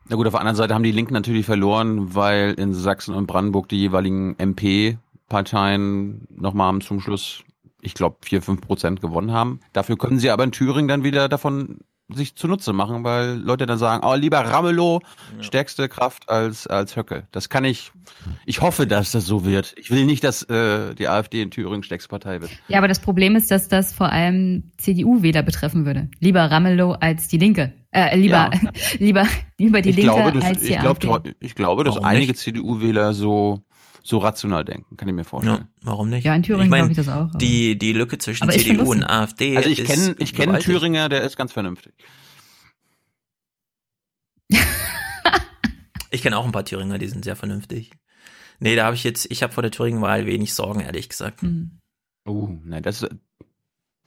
Na 0.09 0.17
gut, 0.17 0.27
auf 0.27 0.33
der 0.33 0.41
anderen 0.41 0.57
Seite 0.57 0.73
haben 0.73 0.83
die 0.83 0.91
Linken 0.91 1.13
natürlich 1.13 1.45
verloren, 1.45 2.15
weil 2.15 2.53
in 2.53 2.73
Sachsen 2.73 3.15
und 3.15 3.27
Brandenburg 3.27 3.69
die 3.69 3.77
jeweiligen 3.79 4.35
MP-Parteien 4.37 6.27
nochmal 6.31 6.79
zum 6.79 6.99
Schluss, 6.99 7.43
ich 7.81 7.93
glaube, 7.93 8.17
vier, 8.21 8.41
fünf 8.41 8.61
Prozent 8.61 9.01
gewonnen 9.01 9.31
haben. 9.31 9.59
Dafür 9.73 9.97
können 9.97 10.19
sie 10.19 10.29
aber 10.29 10.43
in 10.43 10.51
Thüringen 10.51 10.87
dann 10.87 11.03
wieder 11.03 11.29
davon 11.29 11.79
sich 12.11 12.35
zunutze 12.35 12.73
machen, 12.73 13.03
weil 13.03 13.37
Leute 13.37 13.65
dann 13.65 13.77
sagen, 13.77 14.03
oh, 14.03 14.15
lieber 14.15 14.39
Ramelow, 14.39 14.99
stärkste 15.41 15.87
Kraft 15.89 16.27
als, 16.29 16.65
als 16.65 16.95
Höcke. 16.95 17.27
Das 17.31 17.49
kann 17.49 17.63
ich, 17.65 17.91
ich 18.45 18.61
hoffe, 18.61 18.87
dass 18.87 19.11
das 19.11 19.25
so 19.25 19.45
wird. 19.45 19.75
Ich 19.77 19.91
will 19.91 20.05
nicht, 20.05 20.23
dass 20.23 20.41
äh, 20.43 20.95
die 20.95 21.07
AfD 21.07 21.41
in 21.41 21.51
Thüringen 21.51 21.83
stärkste 21.83 22.09
Partei 22.09 22.41
wird. 22.41 22.51
Ja, 22.67 22.79
aber 22.79 22.87
das 22.87 22.99
Problem 22.99 23.35
ist, 23.35 23.51
dass 23.51 23.67
das 23.67 23.93
vor 23.93 24.09
allem 24.11 24.71
CDU-Wähler 24.77 25.43
betreffen 25.43 25.85
würde. 25.85 26.09
Lieber 26.19 26.41
Ramelow 26.49 26.93
als 26.93 27.27
die 27.27 27.37
Linke. 27.37 27.73
Äh, 27.91 28.17
lieber, 28.17 28.51
Ja. 28.53 28.71
lieber, 28.99 29.27
lieber 29.57 29.81
die 29.81 29.89
ich 29.89 29.95
Linke 29.97 30.11
glaube, 30.11 30.31
dass, 30.31 30.45
als 30.45 30.59
die 30.61 30.73
ich, 30.73 30.79
glaub, 30.79 31.03
AfD. 31.05 31.35
ich 31.39 31.55
glaube, 31.55 31.83
dass 31.83 31.95
Warum 31.95 32.07
einige? 32.07 32.33
CDU-Wähler 32.33 33.13
so, 33.13 33.61
so 34.09 34.17
rational 34.17 34.65
denken. 34.65 34.97
Kann 34.97 35.07
ich 35.07 35.13
mir 35.13 35.23
vorstellen. 35.23 35.57
Ja, 35.57 35.67
warum 35.83 36.09
nicht? 36.09 36.25
Ja, 36.25 36.35
in 36.35 36.43
Thüringen 36.43 36.65
ich 36.65 36.69
mein, 36.69 36.79
glaube 36.89 36.91
ich 36.91 36.97
das 36.97 37.09
auch. 37.09 37.29
Die, 37.37 37.77
die 37.77 37.93
Lücke 37.93 38.17
zwischen 38.17 38.43
Aber 38.43 38.51
CDU 38.51 38.91
und 38.91 39.03
AfD 39.03 39.55
Also 39.55 39.69
ich 39.69 39.79
ist 39.79 39.87
kenne 39.87 40.15
ich 40.17 40.33
kenne 40.33 40.53
einen. 40.53 40.63
Thüringer, 40.63 41.09
der 41.09 41.21
ist 41.21 41.37
ganz 41.37 41.53
vernünftig. 41.53 41.93
Ich 46.11 46.23
kenne 46.23 46.35
auch 46.37 46.45
ein 46.45 46.51
paar 46.51 46.65
Thüringer, 46.65 46.97
die 46.97 47.07
sind 47.07 47.23
sehr 47.23 47.35
vernünftig. 47.35 47.91
Nee, 48.59 48.75
da 48.75 48.85
habe 48.85 48.95
ich 48.95 49.03
jetzt, 49.03 49.27
ich 49.29 49.43
habe 49.43 49.53
vor 49.53 49.61
der 49.61 49.69
Thüringen-Wahl 49.69 50.25
wenig 50.25 50.55
Sorgen, 50.55 50.79
ehrlich 50.79 51.07
gesagt. 51.07 51.43
Hm. 51.43 51.77
Oh, 52.25 52.49
nein, 52.63 52.81
das 52.81 53.07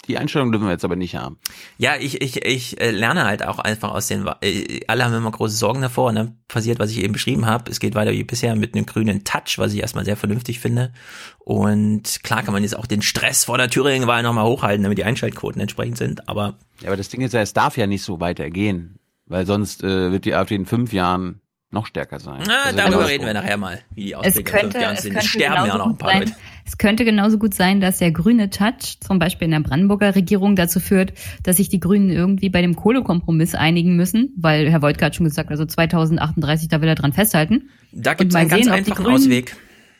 die 0.08 0.18
Einstellung 0.18 0.50
dürfen 0.50 0.66
wir 0.66 0.72
jetzt 0.72 0.84
aber 0.84 0.96
nicht 0.96 1.14
haben. 1.14 1.38
Ja, 1.78 1.92
ich, 1.98 2.20
ich, 2.20 2.44
ich 2.44 2.80
äh, 2.80 2.90
lerne 2.90 3.24
halt 3.24 3.46
auch 3.46 3.58
einfach 3.60 3.90
aus 3.92 4.08
den, 4.08 4.28
äh, 4.40 4.80
alle 4.88 5.04
haben 5.04 5.14
immer 5.14 5.30
große 5.30 5.56
Sorgen 5.56 5.80
davor 5.80 6.08
und 6.08 6.16
dann 6.16 6.38
passiert, 6.48 6.78
was 6.80 6.90
ich 6.90 6.98
eben 6.98 7.12
beschrieben 7.12 7.46
habe. 7.46 7.70
Es 7.70 7.78
geht 7.78 7.94
weiter 7.94 8.10
wie 8.12 8.24
bisher 8.24 8.56
mit 8.56 8.74
einem 8.74 8.86
grünen 8.86 9.22
Touch, 9.24 9.58
was 9.58 9.72
ich 9.72 9.80
erstmal 9.80 10.04
sehr 10.04 10.16
vernünftig 10.16 10.58
finde. 10.58 10.92
Und 11.38 12.20
klar 12.22 12.42
kann 12.42 12.52
man 12.52 12.62
jetzt 12.62 12.76
auch 12.76 12.86
den 12.86 13.02
Stress 13.02 13.44
vor 13.44 13.58
der 13.58 13.70
Thüringen-Wahl 13.70 14.22
nochmal 14.22 14.44
hochhalten, 14.46 14.82
damit 14.82 14.98
die 14.98 15.04
Einschaltquoten 15.04 15.60
entsprechend 15.60 15.98
sind, 15.98 16.28
aber 16.28 16.58
Ja, 16.80 16.88
aber 16.88 16.96
das 16.96 17.08
Ding 17.08 17.20
ist 17.20 17.32
ja, 17.34 17.40
es 17.40 17.52
darf 17.52 17.76
ja 17.76 17.86
nicht 17.86 18.02
so 18.02 18.20
weitergehen, 18.20 18.98
weil 19.26 19.46
sonst 19.46 19.82
äh, 19.84 20.10
wird 20.12 20.24
die 20.24 20.34
AfD 20.34 20.54
in 20.56 20.66
fünf 20.66 20.92
Jahren 20.92 21.40
noch 21.70 21.86
stärker 21.86 22.20
sein. 22.20 22.42
na, 22.46 22.70
darüber 22.72 23.08
reden 23.08 23.24
wir 23.24 23.32
nachher 23.34 23.56
mal, 23.56 23.80
wie 23.94 24.04
die 24.04 24.12
Es 24.12 24.18
Ausblicke 24.18 24.38
in 24.40 24.46
fünf 24.46 24.60
könnte, 24.62 24.80
Jahren 24.80 24.94
es 24.96 25.02
sind. 25.02 25.12
könnte 25.12 25.26
Es 25.26 25.32
sterben 25.32 25.66
ja 25.66 25.78
noch 25.78 25.86
ein 25.86 25.96
paar 25.96 26.10
sein, 26.10 26.18
Leute. 26.20 26.32
Es 26.64 26.78
könnte 26.78 27.04
genauso 27.04 27.38
gut 27.38 27.54
sein, 27.54 27.80
dass 27.80 27.98
der 27.98 28.12
grüne 28.12 28.50
Touch 28.50 28.98
zum 29.00 29.18
Beispiel 29.18 29.46
in 29.46 29.52
der 29.52 29.60
Brandenburger 29.60 30.14
Regierung 30.14 30.56
dazu 30.56 30.80
führt, 30.80 31.12
dass 31.42 31.56
sich 31.56 31.68
die 31.68 31.80
Grünen 31.80 32.10
irgendwie 32.10 32.48
bei 32.50 32.62
dem 32.62 32.76
Kohlekompromiss 32.76 33.54
einigen 33.54 33.96
müssen, 33.96 34.32
weil 34.36 34.70
Herr 34.70 34.82
Woltke 34.82 35.04
hat 35.04 35.16
schon 35.16 35.24
gesagt, 35.24 35.50
also 35.50 35.64
2038, 35.64 36.68
da 36.68 36.80
will 36.80 36.88
er 36.88 36.94
dran 36.94 37.12
festhalten. 37.12 37.70
Da 37.92 38.14
gibt 38.14 38.32
es 38.32 38.36
einen 38.36 38.48
ganz 38.48 38.64
sehen, 38.64 38.72
die 38.72 38.78
einfachen 38.78 39.04
Grünen- 39.04 39.16
Ausweg. 39.16 39.56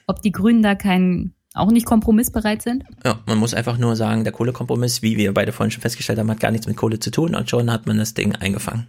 Ob 0.06 0.22
die 0.22 0.32
Grünen 0.32 0.62
da 0.62 0.74
keinen 0.74 1.34
auch 1.54 1.70
nicht 1.70 1.84
kompromissbereit 1.86 2.62
sind? 2.62 2.84
Ja, 3.04 3.20
man 3.26 3.38
muss 3.38 3.54
einfach 3.54 3.76
nur 3.78 3.94
sagen, 3.96 4.24
der 4.24 4.32
Kohlekompromiss, 4.32 5.02
wie 5.02 5.16
wir 5.16 5.34
beide 5.34 5.52
vorhin 5.52 5.70
schon 5.70 5.82
festgestellt 5.82 6.18
haben, 6.18 6.30
hat 6.30 6.40
gar 6.40 6.50
nichts 6.50 6.66
mit 6.66 6.76
Kohle 6.76 6.98
zu 6.98 7.10
tun 7.10 7.34
und 7.34 7.50
schon 7.50 7.70
hat 7.70 7.86
man 7.86 7.98
das 7.98 8.14
Ding 8.14 8.34
eingefangen. 8.36 8.86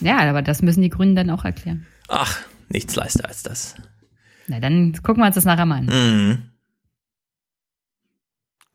Ja, 0.00 0.18
aber 0.18 0.42
das 0.42 0.62
müssen 0.62 0.82
die 0.82 0.88
Grünen 0.90 1.14
dann 1.14 1.30
auch 1.30 1.44
erklären. 1.44 1.86
Ach, 2.08 2.38
nichts 2.68 2.96
leichter 2.96 3.28
als 3.28 3.42
das. 3.42 3.76
Na, 4.48 4.58
dann 4.60 4.92
gucken 5.02 5.22
wir 5.22 5.26
uns 5.26 5.36
das 5.36 5.44
nachher 5.44 5.66
mal 5.66 5.78
an. 5.78 5.86
Mhm. 5.86 6.38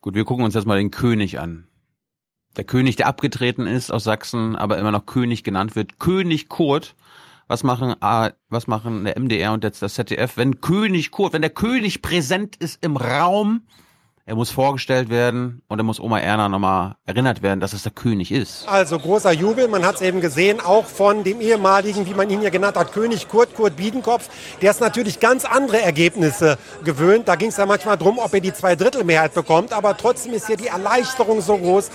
Gut, 0.02 0.16
wir 0.16 0.24
gucken 0.24 0.46
uns 0.46 0.54
jetzt 0.54 0.66
mal 0.66 0.78
den 0.78 0.92
König 0.92 1.40
an. 1.40 1.68
Der 2.56 2.64
König, 2.64 2.96
der 2.96 3.08
abgetreten 3.08 3.68
ist 3.68 3.92
aus 3.92 4.06
Sachsen, 4.06 4.56
aber 4.56 4.78
immer 4.78 4.92
noch 4.92 5.06
König 5.06 5.44
genannt 5.44 5.76
wird. 5.76 6.00
König 6.00 6.48
Kurt. 6.48 6.96
Was 7.48 7.64
machen, 7.64 7.96
was 8.50 8.68
machen 8.68 9.06
der 9.06 9.20
MDR 9.20 9.54
und 9.54 9.64
jetzt 9.64 9.82
das 9.82 9.96
ZDF, 9.96 10.38
wenn 10.38 10.62
König 10.62 11.10
Kurt, 11.10 11.34
wenn 11.34 11.42
der 11.42 11.50
König 11.50 12.04
präsent 12.04 12.56
ist 12.58 12.84
im 12.86 12.96
Raum, 12.96 13.64
er 14.30 14.36
muss 14.36 14.52
vorgestellt 14.52 15.10
werden 15.10 15.64
und 15.68 15.80
er 15.80 15.84
muss 15.84 16.00
Oma 16.00 16.20
Erna 16.20 16.50
nochmal 16.50 16.94
erinnert 17.08 17.42
werden, 17.42 17.60
dass 17.60 17.74
es 17.74 17.82
der 17.82 17.92
König 17.92 18.32
ist. 18.32 18.68
Also 18.68 19.00
großer 19.00 19.32
Jubel, 19.32 19.68
man 19.68 19.84
hat 19.84 19.96
es 19.96 20.02
eben 20.02 20.22
gesehen, 20.22 20.60
auch 20.60 20.86
von 20.86 21.24
dem 21.24 21.42
ehemaligen, 21.42 22.06
wie 22.06 22.14
man 22.14 22.30
ihn 22.30 22.42
hier 22.42 22.52
genannt 22.52 22.78
hat, 22.78 22.94
König 22.94 23.28
Kurt, 23.28 23.56
Kurt 23.56 23.76
Biedenkopf. 23.78 24.30
Der 24.62 24.70
ist 24.70 24.82
natürlich 24.82 25.20
ganz 25.20 25.46
andere 25.46 25.82
Ergebnisse 25.82 26.60
gewöhnt. 26.84 27.28
Da 27.28 27.38
ging 27.38 27.50
es 27.50 27.58
ja 27.58 27.66
manchmal 27.66 27.98
darum, 27.98 28.20
ob 28.20 28.32
er 28.32 28.40
die 28.40 28.54
Zweidrittelmehrheit 28.54 29.34
bekommt, 29.34 29.74
aber 29.74 29.98
trotzdem 29.98 30.34
ist 30.34 30.46
hier 30.46 30.58
die 30.58 30.68
Erleichterung 30.68 31.42
so 31.42 31.58
groß. 31.58 31.90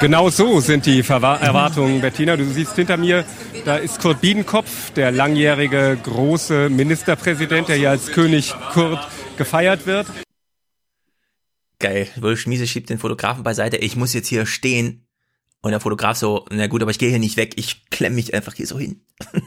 Genau 0.00 0.30
so 0.30 0.60
sind 0.60 0.86
die 0.86 1.02
Verwa 1.02 1.34
Erwartungen, 1.34 2.00
Bettina. 2.00 2.36
Du 2.36 2.44
siehst 2.44 2.76
hinter 2.76 2.96
mir, 2.96 3.24
da 3.64 3.74
ist 3.74 4.00
Kurt 4.00 4.20
Biedenkopf, 4.20 4.92
der 4.92 5.10
langjährige 5.10 5.98
große 6.00 6.68
Ministerpräsident, 6.68 7.68
der 7.68 7.74
hier 7.74 7.90
als 7.90 8.12
König 8.12 8.54
Kurt 8.72 9.00
gefeiert 9.36 9.84
wird. 9.88 10.06
Geil. 11.78 12.08
Wolf 12.16 12.40
Schmiese 12.40 12.66
schiebt 12.66 12.90
den 12.90 12.98
Fotografen 12.98 13.42
beiseite. 13.42 13.76
Ich 13.76 13.96
muss 13.96 14.14
jetzt 14.14 14.28
hier 14.28 14.46
stehen. 14.46 15.06
Und 15.62 15.72
der 15.72 15.80
Fotograf 15.80 16.16
so, 16.16 16.46
na 16.50 16.68
gut, 16.68 16.82
aber 16.82 16.90
ich 16.90 16.98
gehe 16.98 17.10
hier 17.10 17.18
nicht 17.18 17.36
weg. 17.36 17.54
Ich 17.56 17.90
klemme 17.90 18.16
mich 18.16 18.34
einfach 18.34 18.54
hier 18.54 18.66
so 18.66 18.78
hin. 18.78 19.00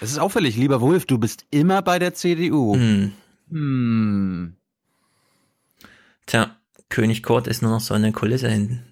Es 0.00 0.10
ist 0.10 0.18
auffällig, 0.18 0.56
lieber 0.56 0.80
Wolf, 0.80 1.04
du 1.04 1.18
bist 1.18 1.44
immer 1.50 1.82
bei 1.82 1.98
der 1.98 2.14
CDU. 2.14 2.74
Hm. 2.74 3.12
Hm. 3.50 4.56
Tja, 6.24 6.56
König 6.88 7.22
Kurt 7.22 7.46
ist 7.46 7.62
nur 7.62 7.72
noch 7.72 7.80
so 7.80 7.94
eine 7.94 8.12
Kulisse 8.12 8.48
hinten. 8.48 8.82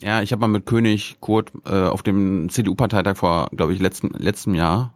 Ja, 0.00 0.22
ich 0.22 0.32
habe 0.32 0.40
mal 0.40 0.48
mit 0.48 0.66
König 0.66 1.16
Kurt 1.20 1.52
äh, 1.66 1.70
auf 1.70 2.02
dem 2.02 2.48
CDU-Parteitag 2.48 3.16
vor, 3.16 3.48
glaube 3.54 3.74
ich, 3.74 3.80
letzten, 3.80 4.10
letztem 4.10 4.54
Jahr 4.54 4.94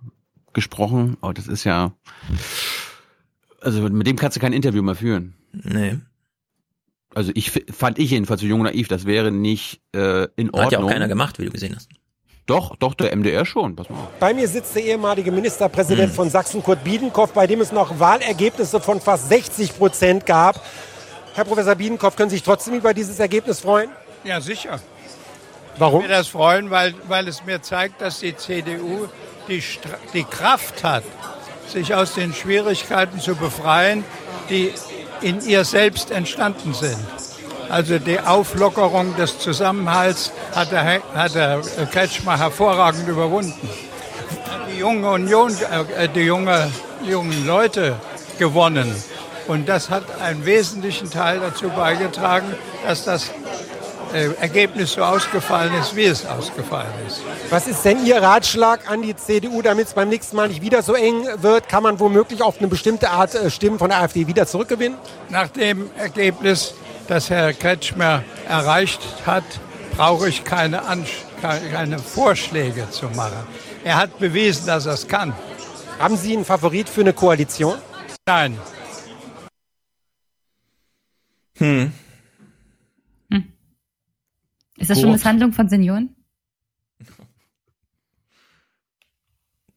gesprochen. 0.53 1.17
Oh, 1.21 1.33
das 1.33 1.47
ist 1.47 1.65
ja. 1.65 1.93
Also 3.61 3.83
mit 3.83 4.07
dem 4.07 4.17
kannst 4.17 4.37
du 4.37 4.41
kein 4.41 4.53
Interview 4.53 4.83
mehr 4.83 4.95
führen. 4.95 5.35
Nee. 5.53 5.99
Also 7.15 7.33
ich 7.35 7.51
fand 7.51 7.99
ich 7.99 8.11
jedenfalls 8.11 8.41
so 8.41 8.47
jung 8.47 8.61
und 8.61 8.67
naiv, 8.67 8.89
das 8.89 9.07
wäre 9.07 9.31
nicht 9.31 9.81
äh, 9.95 10.25
in 10.37 10.51
Ordnung. 10.51 10.63
Hat 10.65 10.73
ja 10.73 10.79
auch 10.81 10.89
keiner 10.89 11.09
gemacht, 11.09 11.39
wie 11.39 11.45
du 11.45 11.51
gesehen 11.51 11.75
hast. 11.77 11.89
Doch, 12.47 12.77
doch, 12.77 12.93
der 12.93 13.17
MDR 13.17 13.47
schon. 13.47 13.75
Pass 13.75 13.89
mal 13.89 13.97
auf. 13.97 14.09
Bei 14.21 14.35
mir 14.35 14.47
sitzt 14.47 14.77
der 14.77 14.85
ehemalige 14.85 15.33
Ministerpräsident 15.33 16.13
von 16.13 16.29
Sachsen, 16.29 16.63
Kurt 16.63 16.85
Biedenkopf, 16.85 17.33
bei 17.33 17.47
dem 17.47 17.63
es 17.63 17.73
noch 17.73 17.99
Wahlergebnisse 17.99 18.81
von 18.81 19.01
fast 19.01 19.31
60 19.31 19.79
Prozent 19.79 20.27
gab. 20.27 20.63
Herr 21.35 21.45
Professor 21.45 21.75
Biedenkopf, 21.75 22.17
können 22.17 22.29
Sie 22.29 22.37
sich 22.37 22.43
trotzdem 22.43 22.75
über 22.75 22.93
dieses 22.93 23.19
Ergebnis 23.19 23.61
freuen? 23.61 23.89
Ja, 24.25 24.43
sicher. 24.43 24.79
Warum? 25.79 26.03
Ich 26.03 26.09
mir 26.09 26.15
das 26.15 26.29
freuen, 26.29 26.71
weil, 26.71 26.95
weil 27.09 27.27
es 27.29 27.45
mir 27.45 27.63
zeigt, 27.63 28.03
dass 28.03 28.21
die 28.21 28.37
CDU 28.37 29.09
die, 29.49 29.63
die 30.13 30.25
Kraft 30.25 30.85
hat, 30.85 31.05
sich 31.67 31.95
aus 31.95 32.15
den 32.15 32.35
Schwierigkeiten 32.35 33.21
zu 33.21 33.35
befreien, 33.35 34.05
die 34.51 34.73
in 35.21 35.41
ihr 35.47 35.65
selbst 35.65 36.11
entstanden 36.11 36.75
sind. 36.75 36.99
Also 37.71 37.99
die 37.99 38.21
Auflockerung 38.21 39.17
des 39.17 39.39
Zusammenhalts 39.39 40.33
hat 40.55 40.71
der, 40.71 41.03
hat 41.15 41.35
der 41.35 41.61
Kretschmer 41.91 42.39
hervorragend 42.39 43.09
überwunden. 43.09 43.69
Die 44.71 44.79
junge 44.79 45.11
Union, 45.11 45.53
äh, 45.97 46.09
die 46.09 46.21
junge, 46.21 46.71
jungen 47.03 47.47
Leute 47.47 47.97
gewonnen. 48.39 48.95
Und 49.47 49.69
das 49.69 49.91
hat 49.91 50.05
einen 50.21 50.45
wesentlichen 50.47 51.11
Teil 51.11 51.41
dazu 51.41 51.69
beigetragen, 51.69 52.55
dass 52.87 53.05
das 53.05 53.31
Ergebnis 54.15 54.93
so 54.93 55.03
ausgefallen 55.03 55.75
ist, 55.75 55.97
wie 55.97 56.05
es 56.05 56.25
ausgefallen 56.25 56.93
ist. 57.07 57.21
Was 57.51 57.67
ist 57.67 57.85
denn 57.85 58.07
Ihr 58.07 58.23
Ratschlag 58.23 58.91
an 58.91 59.03
die 59.03 59.17
CDU, 59.17 59.61
damit 59.61 59.89
es 59.89 59.95
beim 59.95 60.09
nächsten 60.09 60.37
Mal 60.37 60.49
nicht 60.49 60.63
wieder 60.63 60.83
so 60.83 60.95
eng 60.95 61.27
wird? 61.39 61.69
Kann 61.69 61.83
man 61.83 61.99
womöglich 61.99 62.43
auf 62.43 62.59
eine 62.59 62.69
bestimmte 62.69 63.11
Art 63.11 63.35
äh, 63.35 63.51
Stimmen 63.51 63.79
von 63.79 63.91
der 63.91 64.01
AfD 64.01 64.27
wieder 64.27 64.47
zurückgewinnen? 64.47 64.97
Nach 65.31 65.49
dem 65.49 65.91
Ergebnis, 65.99 66.75
das 67.09 67.29
Herr 67.29 67.53
Kretschmer 67.53 68.23
erreicht 68.49 69.01
hat, 69.27 69.45
brauche 69.97 70.29
ich 70.29 70.45
keine, 70.45 70.85
Ansch 70.85 71.25
keine 71.43 71.99
Vorschläge 71.99 72.89
zu 72.91 73.07
machen. 73.11 73.47
Er 73.85 73.97
hat 73.97 74.19
bewiesen, 74.19 74.67
dass 74.67 74.87
er 74.87 74.95
es 74.95 75.09
kann. 75.09 75.35
Haben 75.99 76.17
Sie 76.17 76.35
einen 76.35 76.45
Favorit 76.45 76.89
für 76.89 77.03
eine 77.03 77.13
Koalition? 77.13 77.79
Nein. 78.27 78.59
Hm. 81.59 81.93
Ist 84.77 84.91
das 84.91 85.01
schon. 85.01 85.13
Misshandlung 85.13 85.53
von 85.53 85.69
Senioren? 85.69 86.15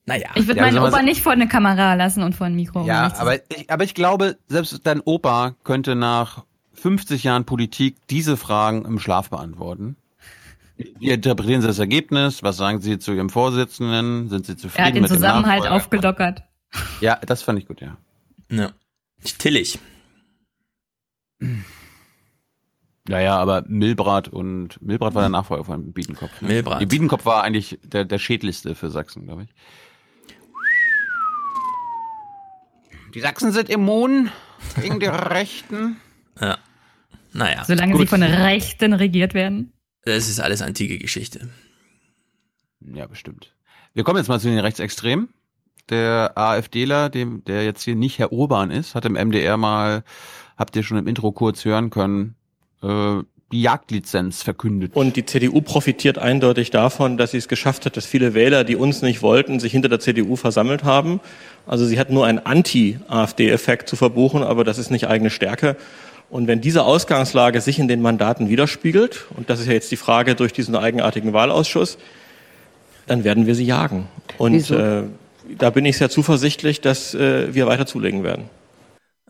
Naja. 0.09 0.29
Ich 0.35 0.47
würde 0.47 0.61
Ja, 0.61 0.65
meinen 0.67 0.77
Opa 0.79 1.01
nicht 1.01 1.21
vor 1.21 1.33
eine 1.33 1.49
Kamera 1.49 1.93
lassen 1.95 2.23
und 2.23 2.33
vor 2.33 2.47
ein 2.47 2.55
Mikro. 2.55 2.79
um 2.79 2.87
Ja, 2.87 3.13
aber 3.17 3.35
ich, 3.51 3.69
aber 3.69 3.83
ich 3.83 3.93
glaube, 3.93 4.37
selbst 4.47 4.79
dein 4.85 5.01
Opa 5.01 5.55
könnte 5.65 5.95
nach 5.95 6.45
50 6.75 7.25
Jahren 7.25 7.43
Politik 7.43 7.97
diese 8.09 8.37
Fragen 8.37 8.85
im 8.85 8.99
Schlaf 8.99 9.29
beantworten. 9.29 9.97
Wie 10.77 11.09
interpretieren 11.09 11.59
Sie 11.59 11.67
das 11.67 11.79
Ergebnis? 11.79 12.41
Was 12.41 12.55
sagen 12.55 12.79
Sie 12.79 12.99
zu 12.99 13.11
Ihrem 13.11 13.29
Vorsitzenden? 13.29 14.29
Sind 14.29 14.45
Sie 14.45 14.55
zufrieden 14.55 14.77
er 14.79 14.85
hat 14.85 14.95
den 14.95 15.01
mit 15.01 15.11
dem 15.11 15.15
Zusammenhalt 15.17 15.63
Nachfolger? 15.63 15.75
aufgelockert. 15.75 16.43
Ja, 17.01 17.19
das 17.25 17.41
fand 17.41 17.59
ich 17.59 17.67
gut, 17.67 17.81
ja. 17.81 17.97
Ja. 18.49 18.71
Tillich. 19.39 19.77
Ja, 23.07 23.19
ja, 23.21 23.37
aber 23.37 23.63
Milbrat 23.67 24.27
und 24.27 24.81
Milbrat 24.81 25.15
war 25.15 25.21
der 25.21 25.29
Nachfolger 25.29 25.63
von 25.63 25.93
Biedenkopf. 25.93 26.41
Ne? 26.41 26.49
Milbrat. 26.49 26.81
Die 26.81 26.85
Biedenkopf 26.85 27.25
war 27.25 27.43
eigentlich 27.43 27.79
der, 27.83 28.03
der 28.05 28.19
schädlichste 28.19 28.75
für 28.75 28.89
Sachsen, 28.89 29.25
glaube 29.25 29.43
ich. 29.43 29.49
Die 33.13 33.21
Sachsen 33.21 33.51
sind 33.51 33.69
immun 33.69 34.29
gegen 34.81 34.99
die 34.99 35.05
Rechten. 35.07 35.97
Ja. 36.39 36.57
Naja. 37.33 37.63
Solange 37.65 37.93
gut. 37.93 38.01
sie 38.01 38.07
von 38.07 38.23
Rechten 38.23 38.93
regiert 38.93 39.33
werden. 39.33 39.71
Das 40.03 40.29
ist 40.29 40.39
alles 40.39 40.61
antike 40.61 40.97
Geschichte. 40.97 41.49
Ja, 42.81 43.07
bestimmt. 43.07 43.53
Wir 43.93 44.03
kommen 44.03 44.17
jetzt 44.17 44.27
mal 44.27 44.39
zu 44.39 44.47
den 44.47 44.59
Rechtsextremen. 44.59 45.29
Der 45.89 46.33
AfDler, 46.37 47.09
dem, 47.09 47.43
der 47.45 47.63
jetzt 47.63 47.83
hier 47.83 47.95
nicht 47.95 48.19
Herr 48.19 48.31
Urban 48.31 48.71
ist, 48.71 48.93
hat 48.95 49.05
im 49.05 49.13
MDR 49.13 49.55
mal, 49.57 50.03
habt 50.57 50.75
ihr 50.75 50.83
schon 50.83 50.97
im 50.97 51.07
Intro 51.07 51.31
kurz 51.31 51.63
hören 51.63 51.89
können, 51.89 52.36
äh, 52.83 53.23
die 53.51 53.61
Jagdlizenz 53.61 54.43
verkündet. 54.43 54.91
Und 54.95 55.15
die 55.15 55.25
CDU 55.25 55.61
profitiert 55.61 56.17
eindeutig 56.17 56.69
davon, 56.69 57.17
dass 57.17 57.31
sie 57.31 57.37
es 57.37 57.47
geschafft 57.47 57.85
hat, 57.85 57.95
dass 57.95 58.05
viele 58.05 58.33
Wähler, 58.33 58.65
die 58.65 58.75
uns 58.75 59.01
nicht 59.01 59.21
wollten, 59.21 59.59
sich 59.59 59.71
hinter 59.71 59.87
der 59.87 59.99
CDU 60.01 60.35
versammelt 60.35 60.83
haben. 60.83 61.21
Also 61.65 61.85
sie 61.85 61.97
hat 61.97 62.09
nur 62.09 62.25
einen 62.25 62.39
Anti-AfD-Effekt 62.39 63.87
zu 63.87 63.95
verbuchen, 63.95 64.43
aber 64.43 64.65
das 64.65 64.77
ist 64.77 64.91
nicht 64.91 65.07
eigene 65.07 65.29
Stärke. 65.29 65.77
Und 66.29 66.47
wenn 66.47 66.59
diese 66.59 66.83
Ausgangslage 66.83 67.61
sich 67.61 67.79
in 67.79 67.87
den 67.87 68.01
Mandaten 68.01 68.49
widerspiegelt, 68.49 69.27
und 69.37 69.49
das 69.49 69.61
ist 69.61 69.67
ja 69.67 69.73
jetzt 69.73 69.91
die 69.91 69.97
Frage 69.97 70.35
durch 70.35 70.51
diesen 70.51 70.75
eigenartigen 70.75 71.31
Wahlausschuss, 71.31 71.97
dann 73.05 73.23
werden 73.23 73.45
wir 73.47 73.55
sie 73.55 73.65
jagen. 73.65 74.07
Und 74.37 74.53
Wieso? 74.53 74.75
äh, 74.75 75.03
da 75.57 75.69
bin 75.69 75.85
ich 75.85 75.97
sehr 75.97 76.09
zuversichtlich, 76.09 76.81
dass 76.81 77.13
äh, 77.13 77.53
wir 77.55 77.65
weiter 77.67 77.85
zulegen 77.85 78.25
werden. 78.25 78.49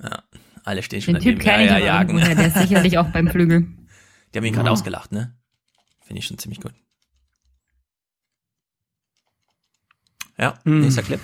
Ja, 0.01 0.23
alle 0.68 0.84
stehen 0.84 1.02
schon 1.02 1.14
Den 1.15 1.23
Typ 1.23 1.39
kenne 1.39 1.64
ich 1.65 1.69
ja, 1.69 1.99
aber 2.02 2.19
ja, 2.19 2.35
der 2.35 2.48
ist 2.48 2.57
sicherlich 2.57 2.98
auch 2.98 3.07
beim 3.07 3.30
Flügel. 3.30 3.61
Die 4.34 4.38
haben 4.38 4.45
ihn 4.45 4.53
gerade 4.53 4.68
Ja. 4.68 4.73
ausgelacht, 4.73 5.11
ne? 5.11 5.34
Finde 6.06 6.19
ich 6.19 6.26
schon 6.27 6.38
ziemlich 6.38 6.60
gut. 6.61 6.73
Ja, 10.38 10.60
Hm. 10.65 10.81
nächster 10.81 11.03
Clip. 11.03 11.19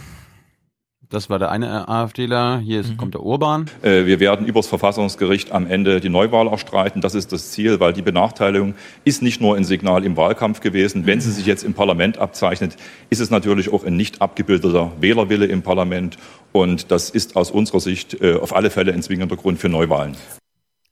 Das 1.13 1.29
war 1.29 1.37
der 1.37 1.51
eine 1.51 1.87
AfDler. 1.87 2.57
Hier 2.57 2.79
ist, 2.79 2.97
kommt 2.97 3.13
der 3.13 3.21
Urban. 3.21 3.69
Äh, 3.83 4.07
Wir 4.07 4.19
werden 4.19 4.47
übers 4.47 4.65
Verfassungsgericht 4.65 5.51
am 5.51 5.67
Ende 5.67 6.01
die 6.01 6.09
Neuwahl 6.09 6.47
erstreiten. 6.47 7.01
Das 7.01 7.13
ist 7.13 7.31
das 7.31 7.51
Ziel, 7.51 7.79
weil 7.79 7.93
die 7.93 8.01
Benachteiligung 8.01 8.73
ist 9.03 9.21
nicht 9.21 9.39
nur 9.39 9.55
ein 9.55 9.63
Signal 9.63 10.05
im 10.05 10.17
Wahlkampf 10.17 10.59
gewesen. 10.59 11.05
Wenn 11.05 11.21
sie 11.21 11.31
sich 11.31 11.45
jetzt 11.45 11.63
im 11.63 11.75
Parlament 11.75 12.17
abzeichnet, 12.17 12.77
ist 13.11 13.19
es 13.19 13.29
natürlich 13.29 13.71
auch 13.71 13.85
ein 13.85 13.95
nicht 13.95 14.23
abgebildeter 14.23 14.91
Wählerwille 14.99 15.45
im 15.45 15.61
Parlament. 15.61 16.17
Und 16.51 16.89
das 16.89 17.11
ist 17.11 17.35
aus 17.35 17.51
unserer 17.51 17.79
Sicht 17.79 18.19
äh, 18.19 18.33
auf 18.33 18.55
alle 18.55 18.71
Fälle 18.71 18.91
ein 18.91 19.03
zwingender 19.03 19.35
Grund 19.35 19.59
für 19.59 19.69
Neuwahlen. 19.69 20.17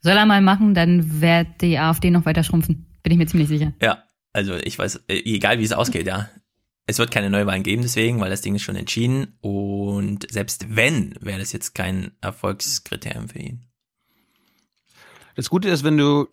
Soll 0.02 0.18
er 0.18 0.28
mal 0.28 0.42
machen, 0.42 0.76
dann 0.76 1.20
wird 1.22 1.48
die 1.62 1.80
AfD 1.80 2.12
noch 2.12 2.26
weiter 2.26 2.44
schrumpfen. 2.44 2.86
Bin 3.02 3.14
ich 3.14 3.18
mir 3.18 3.26
ziemlich 3.26 3.50
sicher. 3.50 3.74
Ja, 3.82 4.04
also 4.34 4.54
ich 4.54 4.78
weiß, 4.78 4.98
äh, 5.08 5.16
egal 5.26 5.58
wie 5.58 5.64
es 5.64 5.74
ausgeht, 5.74 6.06
ja. 6.06 6.30
Es 6.92 7.00
wird 7.00 7.10
keine 7.10 7.30
Neuwahlen 7.30 7.64
geben 7.64 7.84
deswegen, 7.84 8.20
weil 8.20 8.30
das 8.30 8.42
Ding 8.42 8.56
ist 8.56 8.64
schon 8.64 8.76
entschieden. 8.76 9.38
Und 9.40 10.30
selbst 10.30 10.76
wenn, 10.76 11.16
wäre 11.22 11.40
das 11.40 11.54
jetzt 11.54 11.74
kein 11.74 12.12
Erfolgskriterium 12.20 13.30
für 13.30 13.40
ihn. 13.40 13.62
Das 15.36 15.50
Gute 15.50 15.70
ist, 15.70 15.86
wenn 15.86 15.98
du 15.98 16.28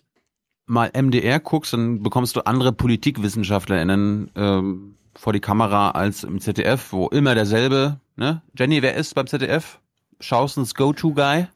mal 0.66 0.90
MDR 0.93 1.39
guckst, 1.39 1.74
dann 1.74 2.02
bekommst 2.02 2.35
du 2.35 2.40
andere 2.40 2.72
PolitikwissenschaftlerInnen 2.72 4.32
ähm, 4.35 4.97
vor 5.14 5.32
die 5.32 5.39
Kamera 5.39 5.93
als 5.93 6.24
im 6.24 6.40
ZDF, 6.40 6.93
wo 6.93 7.06
immer 7.06 7.36
derselbe, 7.36 8.01
ne? 8.16 8.43
Jenny, 8.59 8.82
wer 8.82 8.94
ist 8.94 9.14
beim 9.14 9.28
ZDF? 9.28 9.78
Schausens 10.18 10.74
Go-To-Guy? 10.74 11.47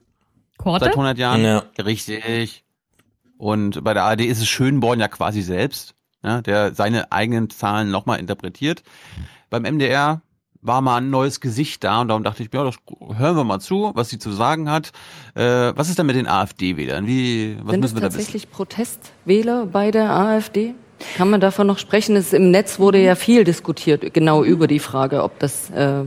Korte? 0.58 0.84
Seit 0.84 0.94
100 0.94 1.18
Jahren? 1.18 1.42
Ja. 1.42 1.64
Richtig. 1.76 2.64
Und 3.36 3.82
bei 3.82 3.94
der 3.94 4.04
ARD 4.04 4.20
ist 4.20 4.38
es 4.38 4.48
Schönborn 4.48 5.00
ja 5.00 5.08
quasi 5.08 5.42
selbst, 5.42 5.96
ja, 6.22 6.40
der 6.42 6.74
seine 6.74 7.12
eigenen 7.12 7.50
Zahlen 7.50 7.90
nochmal 7.90 8.18
interpretiert. 8.18 8.82
Beim 9.50 9.62
MDR 9.62 10.22
war 10.62 10.80
mal 10.80 10.98
ein 10.98 11.10
neues 11.10 11.40
Gesicht 11.40 11.82
da 11.82 12.00
und 12.00 12.08
darum 12.08 12.22
dachte 12.22 12.42
ich, 12.42 12.50
ja, 12.54 12.62
das 12.64 12.76
hören 13.16 13.36
wir 13.36 13.44
mal 13.44 13.58
zu, 13.58 13.90
was 13.94 14.10
sie 14.10 14.18
zu 14.18 14.30
sagen 14.30 14.70
hat. 14.70 14.92
Äh, 15.34 15.72
was 15.74 15.88
ist 15.88 15.98
denn 15.98 16.06
mit 16.06 16.14
den 16.16 16.28
AfD-Wählern? 16.28 17.06
Wie, 17.06 17.56
was 17.62 17.72
Sind 17.72 17.80
müssen 17.80 17.84
es 17.84 17.94
wir 17.94 18.00
da 18.00 18.06
wissen? 18.06 18.18
tatsächlich 18.18 18.50
Protestwähler 18.50 19.66
bei 19.66 19.90
der 19.90 20.10
AfD? 20.10 20.74
Kann 21.16 21.30
man 21.30 21.40
davon 21.40 21.66
noch 21.66 21.78
sprechen? 21.78 22.14
Es, 22.14 22.32
Im 22.32 22.52
Netz 22.52 22.78
wurde 22.78 23.02
ja 23.02 23.16
viel 23.16 23.42
diskutiert, 23.42 24.14
genau 24.14 24.44
über 24.44 24.68
die 24.68 24.78
Frage, 24.78 25.24
ob 25.24 25.36
das 25.40 25.68
äh, 25.70 26.04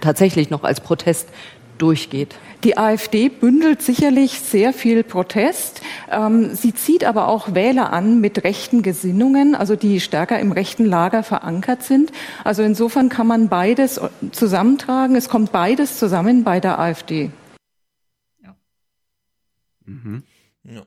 tatsächlich 0.00 0.48
noch 0.48 0.64
als 0.64 0.80
Protest 0.80 1.28
durchgeht. 1.76 2.36
Die 2.64 2.78
AfD 2.78 3.28
bündelt 3.28 3.82
sicherlich 3.82 4.40
sehr 4.40 4.72
viel 4.72 5.04
Protest. 5.04 5.82
Ähm, 6.10 6.54
sie 6.54 6.74
zieht 6.74 7.04
aber 7.04 7.28
auch 7.28 7.54
Wähler 7.54 7.92
an 7.92 8.22
mit 8.22 8.42
rechten 8.42 8.82
Gesinnungen, 8.82 9.54
also 9.54 9.76
die 9.76 10.00
stärker 10.00 10.40
im 10.40 10.50
rechten 10.50 10.86
Lager 10.86 11.22
verankert 11.22 11.82
sind. 11.82 12.10
Also 12.42 12.62
insofern 12.62 13.10
kann 13.10 13.26
man 13.26 13.50
beides 13.50 14.00
zusammentragen. 14.32 15.14
Es 15.14 15.28
kommt 15.28 15.52
beides 15.52 15.98
zusammen 15.98 16.42
bei 16.42 16.58
der 16.58 16.78
AfD. 16.78 17.30
Mhm. 19.84 20.22
Ja. 20.62 20.82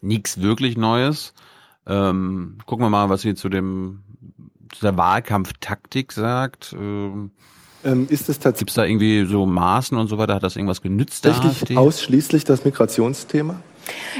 Nichts 0.00 0.40
wirklich 0.40 0.76
Neues. 0.76 1.34
Ähm, 1.86 2.58
gucken 2.66 2.84
wir 2.84 2.90
mal, 2.90 3.08
was 3.08 3.22
sie 3.22 3.34
zu 3.34 3.48
dem 3.48 4.04
zu 4.72 4.82
der 4.82 4.96
Wahlkampftaktik 4.96 6.12
sagt. 6.12 6.72
Ähm, 6.78 7.32
Ähm, 7.84 8.06
ist 8.10 8.28
es 8.28 8.38
tatsächlich 8.38 8.58
Gibt 8.58 8.70
es 8.70 8.76
da 8.76 8.84
irgendwie 8.84 9.24
so 9.24 9.46
Maßen 9.46 9.96
und 9.96 10.08
so 10.08 10.18
weiter? 10.18 10.34
Hat 10.34 10.42
das 10.42 10.56
irgendwas 10.56 10.82
genützt? 10.82 11.26
AfD? 11.26 11.76
ausschließlich 11.76 12.44
das 12.44 12.64
Migrationsthema? 12.64 13.60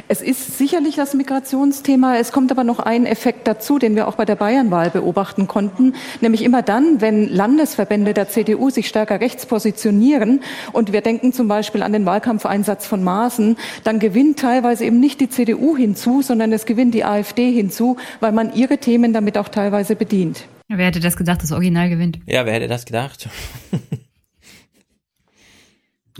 Es 0.09 0.20
ist 0.23 0.59
sicherlich 0.59 0.97
das 0.97 1.15
Migrationsthema. 1.15 2.16
Es 2.16 2.32
kommt 2.32 2.51
aber 2.51 2.65
noch 2.65 2.78
ein 2.78 3.07
Effekt 3.07 3.47
dazu, 3.47 3.78
den 3.78 3.97
wir 3.97 4.09
auch 4.09 4.16
bei 4.16 4.24
der 4.24 4.37
Bayernwahl 4.37 4.91
beobachten 4.91 5.47
konnten. 5.47 5.95
Nämlich 6.20 6.43
immer 6.43 6.62
dann, 6.62 7.01
wenn 7.01 7.28
Landesverbände 7.28 8.15
der 8.15 8.28
CDU 8.28 8.70
sich 8.70 8.89
stärker 8.89 9.20
rechts 9.20 9.47
positionieren 9.47 10.41
und 10.73 10.93
wir 10.93 11.01
denken 11.01 11.32
zum 11.32 11.49
Beispiel 11.49 11.82
an 11.82 11.93
den 11.93 12.07
Wahlkampfeinsatz 12.07 12.87
von 12.87 13.03
Maaßen, 13.03 13.57
dann 13.85 13.99
gewinnt 13.99 14.39
teilweise 14.39 14.85
eben 14.85 15.01
nicht 15.01 15.20
die 15.20 15.28
CDU 15.28 15.77
hinzu, 15.77 16.23
sondern 16.23 16.53
es 16.53 16.66
gewinnt 16.66 16.95
die 16.95 17.05
AfD 17.05 17.53
hinzu, 17.53 17.97
weil 18.20 18.32
man 18.32 18.55
ihre 18.55 18.78
Themen 18.78 19.12
damit 19.12 19.39
auch 19.39 19.49
teilweise 19.49 19.97
bedient. 19.97 20.47
Wer 20.69 20.87
hätte 20.87 21.01
das 21.01 21.16
gedacht, 21.16 21.43
das 21.43 21.53
Original 21.53 21.89
gewinnt? 21.89 22.20
Ja, 22.27 22.47
wer 22.47 22.53
hätte 22.53 22.69
das 22.69 22.85
gedacht? 22.85 23.28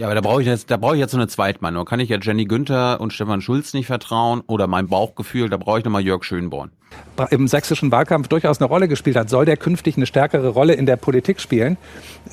Ja, 0.01 0.07
aber 0.07 0.15
da 0.15 0.23
brauche 0.23 0.41
ich 0.41 0.47
jetzt, 0.47 0.71
da 0.71 0.79
brauche 0.79 0.95
ich 0.95 0.99
jetzt 0.99 1.11
so 1.11 1.19
eine 1.19 1.29
Zweitmeinung. 1.29 1.85
Kann 1.85 2.01
ich 2.01 2.09
ja 2.09 2.17
Jenny 2.19 2.47
Günther 2.47 3.03
und 3.03 3.13
Stefan 3.13 3.43
Schulz 3.43 3.75
nicht 3.75 3.85
vertrauen 3.85 4.43
oder 4.47 4.67
mein 4.67 4.87
Bauchgefühl, 4.87 5.51
da 5.51 5.59
brauche 5.59 5.81
ich 5.81 5.85
nochmal 5.85 6.01
Jörg 6.01 6.25
Schönborn. 6.25 6.71
Im 7.31 7.49
sächsischen 7.49 7.93
Wahlkampf 7.93 8.29
durchaus 8.29 8.61
eine 8.61 8.69
Rolle 8.69 8.89
gespielt 8.89 9.17
hat, 9.17 9.29
soll 9.29 9.45
der 9.45 9.57
künftig 9.57 9.97
eine 9.97 10.07
stärkere 10.07 10.49
Rolle 10.49 10.75
in 10.75 10.87
der 10.87 10.97
Politik 10.97 11.41
spielen. 11.41 11.77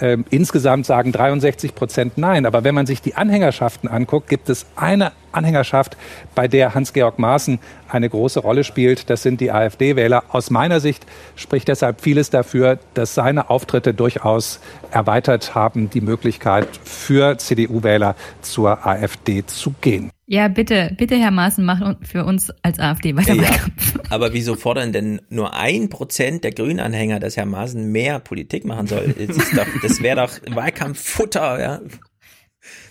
Ähm, 0.01 0.25
insgesamt 0.29 0.85
sagen 0.85 1.11
63 1.11 1.75
Prozent 1.75 2.17
nein. 2.17 2.45
Aber 2.45 2.63
wenn 2.63 2.75
man 2.75 2.85
sich 2.85 3.01
die 3.01 3.15
Anhängerschaften 3.15 3.89
anguckt, 3.89 4.29
gibt 4.29 4.49
es 4.49 4.65
eine 4.75 5.11
Anhängerschaft, 5.31 5.97
bei 6.35 6.47
der 6.47 6.73
Hans-Georg 6.73 7.19
Maaßen 7.19 7.59
eine 7.89 8.09
große 8.09 8.39
Rolle 8.39 8.63
spielt. 8.63 9.09
Das 9.09 9.23
sind 9.23 9.39
die 9.41 9.51
AfD-Wähler. 9.51 10.23
Aus 10.29 10.49
meiner 10.49 10.79
Sicht 10.79 11.05
spricht 11.35 11.67
deshalb 11.67 12.01
vieles 12.01 12.29
dafür, 12.29 12.79
dass 12.93 13.13
seine 13.13 13.49
Auftritte 13.49 13.93
durchaus 13.93 14.59
erweitert 14.91 15.53
haben, 15.55 15.89
die 15.89 16.01
Möglichkeit 16.01 16.67
für 16.83 17.37
CDU-Wähler 17.37 18.15
zur 18.41 18.85
AfD 18.85 19.45
zu 19.45 19.73
gehen. 19.81 20.11
Ja, 20.29 20.49
bitte, 20.49 20.93
bitte, 20.97 21.15
Herr 21.15 21.31
Maaßen, 21.31 21.63
macht 21.63 22.05
für 22.05 22.25
uns 22.25 22.51
als 22.61 22.79
AfD 22.79 23.15
weiter. 23.15 23.33
Ja, 23.33 23.49
aber 24.09 24.33
wieso 24.33 24.55
fordern 24.55 24.91
denn 24.91 25.21
nur 25.29 25.53
ein 25.53 25.87
Prozent 25.89 26.43
der 26.43 26.51
Grünanhänger, 26.51 27.21
dass 27.21 27.37
Herr 27.37 27.45
Maaßen 27.45 27.89
mehr 27.89 28.19
Politik 28.19 28.65
machen 28.65 28.87
soll? 28.87 29.15
Das, 29.17 29.37
ist 29.37 29.57
doch, 29.57 29.65
das 29.81 30.01
wäre 30.03 30.17
doch 30.17 30.37
Wahlkampffutter, 30.53 31.61
ja. 31.61 31.81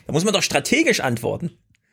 Da 0.07 0.13
muss 0.13 0.25
man 0.25 0.33
doch 0.33 0.43
strategisch 0.43 1.01
antworten. 1.01 1.51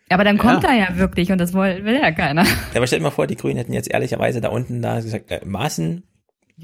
Aber 0.08 0.24
dann 0.24 0.38
kommt 0.38 0.64
er 0.64 0.76
ja 0.76 0.98
wirklich 0.98 1.34
und 1.34 1.40
das 1.40 1.54
will, 1.54 1.84
will 1.84 1.96
ja 1.96 2.12
keiner. 2.12 2.46
Ja, 2.46 2.76
aber 2.76 2.88
stell 2.88 3.00
dir 3.00 3.04
mal 3.04 3.12
vor, 3.12 3.28
die 3.28 3.36
Grünen 3.36 3.58
hätten 3.58 3.74
jetzt 3.74 3.92
ehrlicherweise 3.92 4.40
da 4.40 4.48
unten 4.48 4.82
da 4.82 5.02
gesagt, 5.02 5.30
äh, 5.30 5.42
Maaßen, 5.44 6.04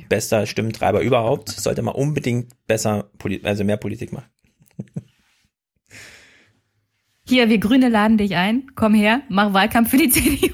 bester 0.07 0.45
Stimmtreiber 0.45 1.01
überhaupt, 1.01 1.49
sollte 1.49 1.81
man 1.81 1.95
unbedingt 1.95 2.53
besser, 2.65 3.09
Poli 3.17 3.41
also 3.43 3.65
mehr 3.65 3.77
Politik 3.77 4.13
machen. 4.13 4.29
Hier, 7.29 7.47
wir 7.47 7.59
Grüne 7.59 7.89
laden 7.89 8.17
dich 8.17 8.35
ein. 8.35 8.71
Komm 8.75 8.95
her, 8.95 9.21
mach 9.29 9.53
Wahlkampf 9.53 9.91
für 9.91 9.97
die 9.97 10.09
CDU. 10.09 10.51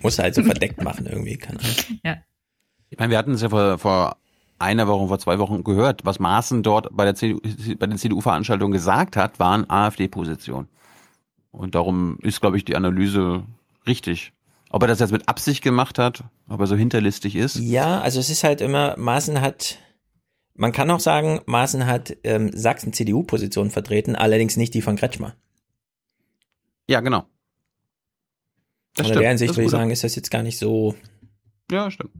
Muss 0.00 0.16
halt 0.20 0.36
so 0.36 0.44
verdeckt 0.44 0.80
machen 0.80 1.06
irgendwie, 1.06 1.36
keine 1.36 1.58
Ahnung. 1.58 1.74
Ja. 2.04 2.16
Ich 2.88 2.98
meine, 3.00 3.10
wir 3.10 3.18
hatten 3.18 3.32
es 3.32 3.42
ja 3.42 3.48
vor, 3.48 3.78
vor 3.78 4.16
einer 4.60 4.86
Woche, 4.86 5.08
vor 5.08 5.18
zwei 5.18 5.40
Wochen 5.40 5.64
gehört, 5.64 6.04
was 6.04 6.20
Maaßen 6.20 6.62
dort 6.62 6.96
bei 6.96 7.04
der 7.04 7.16
CDU, 7.16 7.40
bei 7.78 7.88
den 7.88 7.98
CDU-Veranstaltungen 7.98 8.72
gesagt 8.72 9.16
hat, 9.16 9.40
waren 9.40 9.68
AfD-Positionen. 9.68 10.68
Und 11.50 11.74
darum 11.74 12.18
ist, 12.22 12.40
glaube 12.40 12.56
ich, 12.58 12.64
die 12.64 12.76
Analyse 12.76 13.42
richtig. 13.84 14.32
Ob 14.70 14.82
er 14.82 14.88
das 14.88 15.00
jetzt 15.00 15.10
mit 15.10 15.28
Absicht 15.28 15.62
gemacht 15.62 15.98
hat, 15.98 16.22
ob 16.48 16.60
er 16.60 16.68
so 16.68 16.76
hinterlistig 16.76 17.34
ist. 17.34 17.56
Ja, 17.56 18.00
also 18.00 18.20
es 18.20 18.30
ist 18.30 18.44
halt 18.44 18.60
immer, 18.60 18.96
Maaßen 18.96 19.40
hat, 19.40 19.78
man 20.54 20.70
kann 20.70 20.92
auch 20.92 21.00
sagen, 21.00 21.40
Maaßen 21.46 21.86
hat 21.86 22.16
ähm, 22.22 22.50
Sachsen-CDU-Position 22.52 23.70
vertreten, 23.70 24.14
allerdings 24.14 24.56
nicht 24.56 24.74
die 24.74 24.82
von 24.82 24.94
Kretschmer. 24.94 25.34
Ja, 26.88 27.00
genau. 27.00 27.24
Das 28.94 29.08
Von 29.08 29.18
der 29.18 29.28
Hinsicht 29.28 29.52
würde 29.54 29.64
ich 29.64 29.70
sagen, 29.70 29.90
ist 29.90 30.04
das 30.04 30.14
jetzt 30.14 30.30
gar 30.30 30.42
nicht 30.42 30.58
so. 30.58 30.94
Ja, 31.70 31.90
stimmt. 31.90 32.12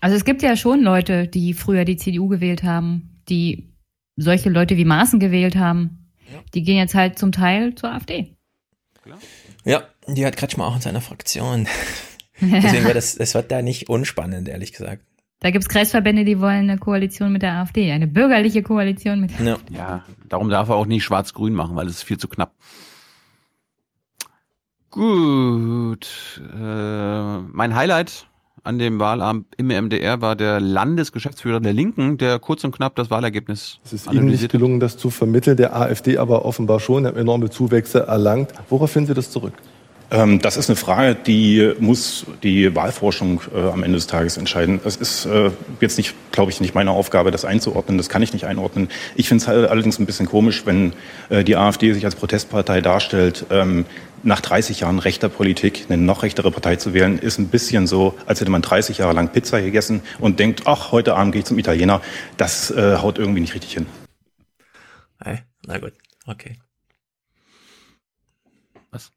Also 0.00 0.16
es 0.16 0.24
gibt 0.24 0.42
ja 0.42 0.56
schon 0.56 0.82
Leute, 0.82 1.26
die 1.26 1.52
früher 1.54 1.84
die 1.84 1.96
CDU 1.96 2.28
gewählt 2.28 2.62
haben, 2.62 3.20
die 3.28 3.72
solche 4.16 4.50
Leute 4.50 4.76
wie 4.76 4.84
Maaßen 4.84 5.20
gewählt 5.20 5.56
haben. 5.56 6.12
Die 6.54 6.62
gehen 6.62 6.76
jetzt 6.76 6.94
halt 6.94 7.18
zum 7.18 7.32
Teil 7.32 7.74
zur 7.74 7.92
AfD. 7.92 8.36
Ja, 9.64 9.82
die 10.08 10.24
hat 10.26 10.36
Kretschmer 10.36 10.66
auch 10.66 10.76
in 10.76 10.80
seiner 10.80 11.00
Fraktion. 11.00 11.68
Deswegen 12.40 12.84
wird 12.84 12.96
das, 12.96 13.16
das 13.16 13.34
wird 13.34 13.50
da 13.50 13.62
nicht 13.62 13.88
unspannend, 13.88 14.48
ehrlich 14.48 14.72
gesagt. 14.72 15.02
Da 15.40 15.50
gibt's 15.50 15.68
Kreisverbände, 15.68 16.24
die 16.24 16.40
wollen 16.40 16.70
eine 16.70 16.78
Koalition 16.78 17.32
mit 17.32 17.42
der 17.42 17.54
AfD, 17.54 17.92
eine 17.92 18.06
bürgerliche 18.06 18.62
Koalition 18.62 19.20
mit. 19.20 19.38
Ja, 19.38 19.58
ja 19.70 20.04
darum 20.28 20.48
darf 20.48 20.68
er 20.68 20.76
auch 20.76 20.86
nicht 20.86 21.04
schwarz-grün 21.04 21.52
machen, 21.52 21.76
weil 21.76 21.86
es 21.86 21.96
ist 21.96 22.02
viel 22.02 22.18
zu 22.18 22.28
knapp. 22.28 22.54
Gut. 24.96 26.08
Äh, 26.58 27.38
mein 27.52 27.74
Highlight 27.74 28.26
an 28.62 28.78
dem 28.78 28.98
Wahlabend 28.98 29.44
im 29.58 29.66
MDR 29.66 30.22
war 30.22 30.36
der 30.36 30.58
Landesgeschäftsführer 30.58 31.60
der 31.60 31.74
Linken, 31.74 32.16
der 32.16 32.38
kurz 32.38 32.64
und 32.64 32.74
knapp 32.74 32.96
das 32.96 33.10
Wahlergebnis 33.10 33.78
Es 33.84 33.92
ist 33.92 34.10
Ihnen 34.10 34.24
nicht 34.24 34.50
gelungen, 34.50 34.80
das 34.80 34.96
zu 34.96 35.10
vermitteln, 35.10 35.58
der 35.58 35.76
AfD 35.76 36.16
aber 36.16 36.46
offenbar 36.46 36.80
schon, 36.80 37.06
hat 37.06 37.14
enorme 37.16 37.50
Zuwächse 37.50 38.06
erlangt. 38.06 38.52
Worauf 38.70 38.90
finden 38.90 39.08
Sie 39.08 39.14
das 39.14 39.30
zurück? 39.30 39.52
Ähm, 40.10 40.40
das 40.40 40.56
ist 40.56 40.70
eine 40.70 40.76
Frage, 40.76 41.14
die 41.14 41.74
muss 41.78 42.24
die 42.42 42.74
Wahlforschung 42.74 43.42
äh, 43.54 43.68
am 43.68 43.82
Ende 43.82 43.96
des 43.96 44.06
Tages 44.06 44.36
entscheiden. 44.36 44.80
Es 44.84 44.96
ist 44.96 45.26
äh, 45.26 45.50
jetzt 45.80 45.98
nicht, 45.98 46.14
glaube 46.30 46.50
ich, 46.52 46.60
nicht 46.60 46.74
meine 46.74 46.92
Aufgabe, 46.92 47.30
das 47.32 47.44
einzuordnen. 47.44 47.98
Das 47.98 48.08
kann 48.08 48.22
ich 48.22 48.32
nicht 48.32 48.46
einordnen. 48.46 48.88
Ich 49.16 49.28
finde 49.28 49.42
es 49.42 49.48
halt 49.48 49.68
allerdings 49.68 49.98
ein 49.98 50.06
bisschen 50.06 50.26
komisch, 50.26 50.64
wenn 50.64 50.92
äh, 51.28 51.42
die 51.42 51.56
AfD 51.56 51.92
sich 51.92 52.04
als 52.04 52.14
Protestpartei 52.14 52.80
darstellt. 52.80 53.46
Ähm, 53.50 53.84
nach 54.26 54.40
30 54.40 54.80
Jahren 54.80 54.98
rechter 54.98 55.28
Politik 55.28 55.86
eine 55.88 56.02
noch 56.02 56.22
rechtere 56.22 56.50
Partei 56.50 56.76
zu 56.76 56.92
wählen, 56.92 57.18
ist 57.18 57.38
ein 57.38 57.48
bisschen 57.48 57.86
so, 57.86 58.18
als 58.26 58.40
hätte 58.40 58.50
man 58.50 58.60
30 58.60 58.98
Jahre 58.98 59.14
lang 59.14 59.32
Pizza 59.32 59.60
gegessen 59.62 60.02
und 60.18 60.40
denkt, 60.40 60.66
ach, 60.66 60.90
heute 60.90 61.14
Abend 61.14 61.32
gehe 61.32 61.40
ich 61.40 61.46
zum 61.46 61.58
Italiener. 61.58 62.02
Das 62.36 62.70
äh, 62.72 62.96
haut 62.96 63.18
irgendwie 63.18 63.40
nicht 63.40 63.54
richtig 63.54 63.72
hin. 63.74 63.86
Hey, 65.22 65.42
na 65.64 65.78
gut, 65.78 65.92
okay. 66.26 66.58
Was? 68.90 69.12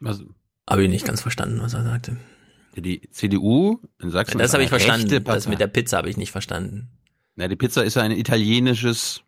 Was? 0.00 0.22
Habe 0.68 0.84
ich 0.84 0.90
nicht 0.90 1.06
ganz 1.06 1.22
verstanden, 1.22 1.60
was 1.62 1.74
er 1.74 1.82
sagte. 1.82 2.18
Die 2.76 3.10
CDU 3.10 3.80
in 3.98 4.10
Sachsen. 4.10 4.38
Das 4.38 4.50
ist 4.50 4.54
habe 4.54 4.62
ich 4.62 4.68
verstanden. 4.68 5.24
Das 5.24 5.48
mit 5.48 5.58
der 5.58 5.66
Pizza 5.66 5.96
habe 5.96 6.08
ich 6.08 6.16
nicht 6.16 6.30
verstanden. 6.30 6.90
Na, 7.34 7.48
die 7.48 7.56
Pizza 7.56 7.82
ist 7.84 7.96
ja 7.96 8.02
ein 8.02 8.12
italienisches 8.12 9.22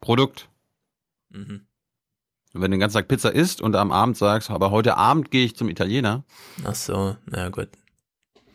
Produkt. 0.00 0.48
Mhm. 1.28 1.66
Wenn 2.54 2.70
du 2.70 2.76
den 2.76 2.80
ganzen 2.80 2.94
Tag 2.98 3.08
Pizza 3.08 3.34
isst 3.34 3.60
und 3.60 3.74
am 3.74 3.90
Abend 3.90 4.16
sagst, 4.16 4.50
aber 4.50 4.70
heute 4.70 4.96
Abend 4.96 5.32
gehe 5.32 5.44
ich 5.44 5.56
zum 5.56 5.68
Italiener. 5.68 6.22
Ach 6.64 6.74
so, 6.74 7.16
na 7.26 7.48
gut. 7.48 7.68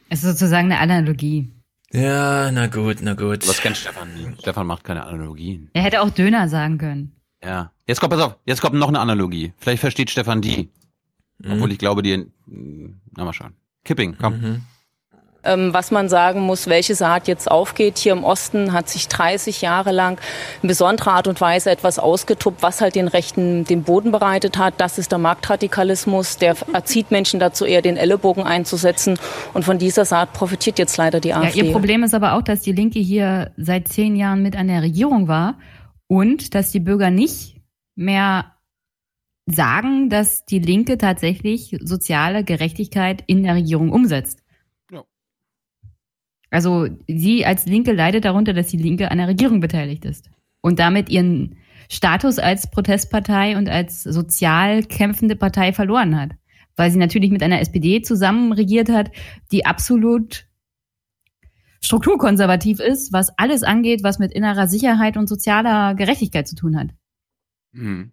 Es 0.08 0.24
ist 0.24 0.32
sozusagen 0.32 0.72
eine 0.72 0.80
Analogie. 0.80 1.52
Ja, 1.92 2.50
na 2.52 2.68
gut, 2.68 2.98
na 3.02 3.14
gut. 3.14 3.46
Was 3.48 3.60
kennt 3.60 3.76
Stefan? 3.76 4.10
Stefan 4.40 4.68
macht 4.68 4.86
keine 4.86 5.06
Analogien. 5.06 5.70
Er 5.74 5.84
hätte 5.84 6.02
auch 6.02 6.10
Döner 6.12 6.48
sagen 6.48 6.78
können. 6.78 7.12
Ja. 7.44 7.72
Jetzt 7.88 8.00
kommt, 8.00 8.14
pass 8.14 8.22
auf, 8.22 8.38
jetzt 8.46 8.62
kommt 8.62 8.76
noch 8.76 8.88
eine 8.88 9.00
Analogie. 9.00 9.54
Vielleicht 9.58 9.82
versteht 9.82 10.10
Stefan 10.10 10.42
die. 10.42 10.70
Mhm. 11.40 11.54
Obwohl 11.54 11.72
ich 11.72 11.78
glaube, 11.78 12.02
die, 12.02 12.26
na 12.48 13.26
mal 13.26 13.34
schauen. 13.34 13.54
Kipping, 13.84 14.16
komm. 14.20 14.40
Mhm. 14.40 14.62
Ähm, 15.50 15.74
was 15.74 15.90
man 15.90 16.10
sagen 16.10 16.42
muss, 16.42 16.68
welche 16.68 16.94
Saat 16.94 17.28
jetzt 17.28 17.50
aufgeht. 17.50 17.98
Hier 17.98 18.14
im 18.14 18.24
Osten 18.24 18.72
hat 18.72 18.88
sich 18.88 19.08
30 19.08 19.62
Jahre 19.62 19.92
lang 19.92 20.20
in 20.62 20.68
besonderer 20.68 21.14
Art 21.14 21.28
und 21.28 21.42
Weise 21.42 21.72
etwas 21.72 21.98
ausgetuppt, 21.98 22.62
was 22.62 22.82
halt 22.82 22.94
den 22.94 23.08
Rechten 23.08 23.64
den 23.64 23.82
Boden 23.82 24.12
bereitet 24.12 24.60
hat. 24.60 24.76
Das 24.78 25.00
ist 25.00 25.12
der 25.12 25.18
Marktradikalismus. 25.18 26.38
Der 26.38 26.56
erzieht 26.72 27.10
Menschen 27.10 27.40
dazu, 27.40 27.66
eher 27.66 27.82
den 27.82 27.98
Ellenbogen 27.98 28.44
einzusetzen. 28.44 29.18
Und 29.56 29.66
von 29.66 29.80
dieser 29.80 30.06
Saat 30.06 30.34
profitiert 30.34 30.78
jetzt 30.78 30.98
leider 30.98 31.20
die 31.20 31.30
Ja, 31.30 31.42
AfD. 31.42 31.62
ihr 31.62 31.72
Problem 31.72 32.04
ist 32.04 32.14
aber 32.14 32.34
auch, 32.34 32.44
dass 32.44 32.62
die 32.62 32.74
Linke 32.74 33.00
hier 33.00 33.52
seit 33.58 33.88
zehn 33.88 34.16
Jahren 34.16 34.44
mit 34.44 34.56
an 34.56 34.68
der 34.68 34.84
Regierung 34.84 35.28
war 35.28 35.58
und 36.08 36.54
dass 36.54 36.70
die 36.72 36.80
Bürger 36.80 37.10
nicht 37.10 37.56
mehr 37.96 38.54
sagen, 39.48 40.10
dass 40.12 40.46
die 40.46 40.60
Linke 40.60 41.00
tatsächlich 41.00 41.76
soziale 41.82 42.44
Gerechtigkeit 42.44 43.24
in 43.26 43.42
der 43.42 43.56
Regierung 43.56 43.92
umsetzt. 43.92 44.44
Also 46.50 46.88
sie 47.08 47.46
als 47.46 47.66
Linke 47.66 47.94
leidet 47.94 48.26
darunter, 48.26 48.54
dass 48.54 48.68
die 48.68 48.78
Linke 48.78 49.12
an 49.12 49.18
der 49.20 49.28
Regierung 49.28 49.60
beteiligt 49.60 50.06
ist 50.06 50.30
und 50.62 50.80
damit 50.80 51.10
ihren 51.10 51.58
Status 51.90 52.40
als 52.40 52.70
Protestpartei 52.70 53.58
und 53.58 53.70
als 53.70 54.04
sozial 54.04 54.84
kämpfende 54.84 55.36
Partei 55.36 55.74
verloren 55.74 56.20
hat, 56.20 56.32
weil 56.76 56.92
sie 56.92 57.00
natürlich 57.00 57.32
mit 57.32 57.44
einer 57.44 57.60
SPD 57.60 58.02
zusammen 58.02 58.52
regiert 58.52 58.90
hat, 58.90 59.12
die 59.52 59.66
absolut 59.66 60.46
strukturkonservativ 61.82 62.80
ist, 62.80 63.14
was 63.14 63.32
alles 63.38 63.64
angeht, 63.64 64.04
was 64.04 64.20
mit 64.20 64.34
innerer 64.34 64.68
Sicherheit 64.68 65.18
und 65.18 65.28
sozialer 65.28 65.96
Gerechtigkeit 65.96 66.48
zu 66.48 66.56
tun 66.56 66.78
hat. 66.78 66.90
Mhm. 67.72 68.12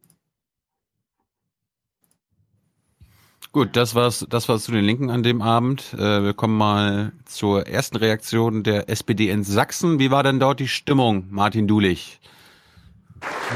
Gut, 3.57 3.75
das 3.75 3.95
war's, 3.95 4.27
das 4.29 4.51
war's 4.51 4.65
zu 4.65 4.73
den 4.73 4.85
Linken 4.85 5.09
an 5.09 5.23
dem 5.23 5.41
Abend. 5.41 5.95
Äh, 5.95 6.23
wir 6.23 6.35
kommen 6.35 6.59
mal 6.59 7.13
zur 7.25 7.67
ersten 7.67 7.97
Reaktion 7.97 8.63
der 8.63 8.91
SPD 8.91 9.31
in 9.31 9.45
Sachsen. 9.45 9.99
Wie 9.99 10.11
war 10.11 10.23
denn 10.23 10.39
dort 10.39 10.61
die 10.61 10.69
Stimmung, 10.69 11.25
Martin 11.31 11.67
Dulich? 11.67 12.21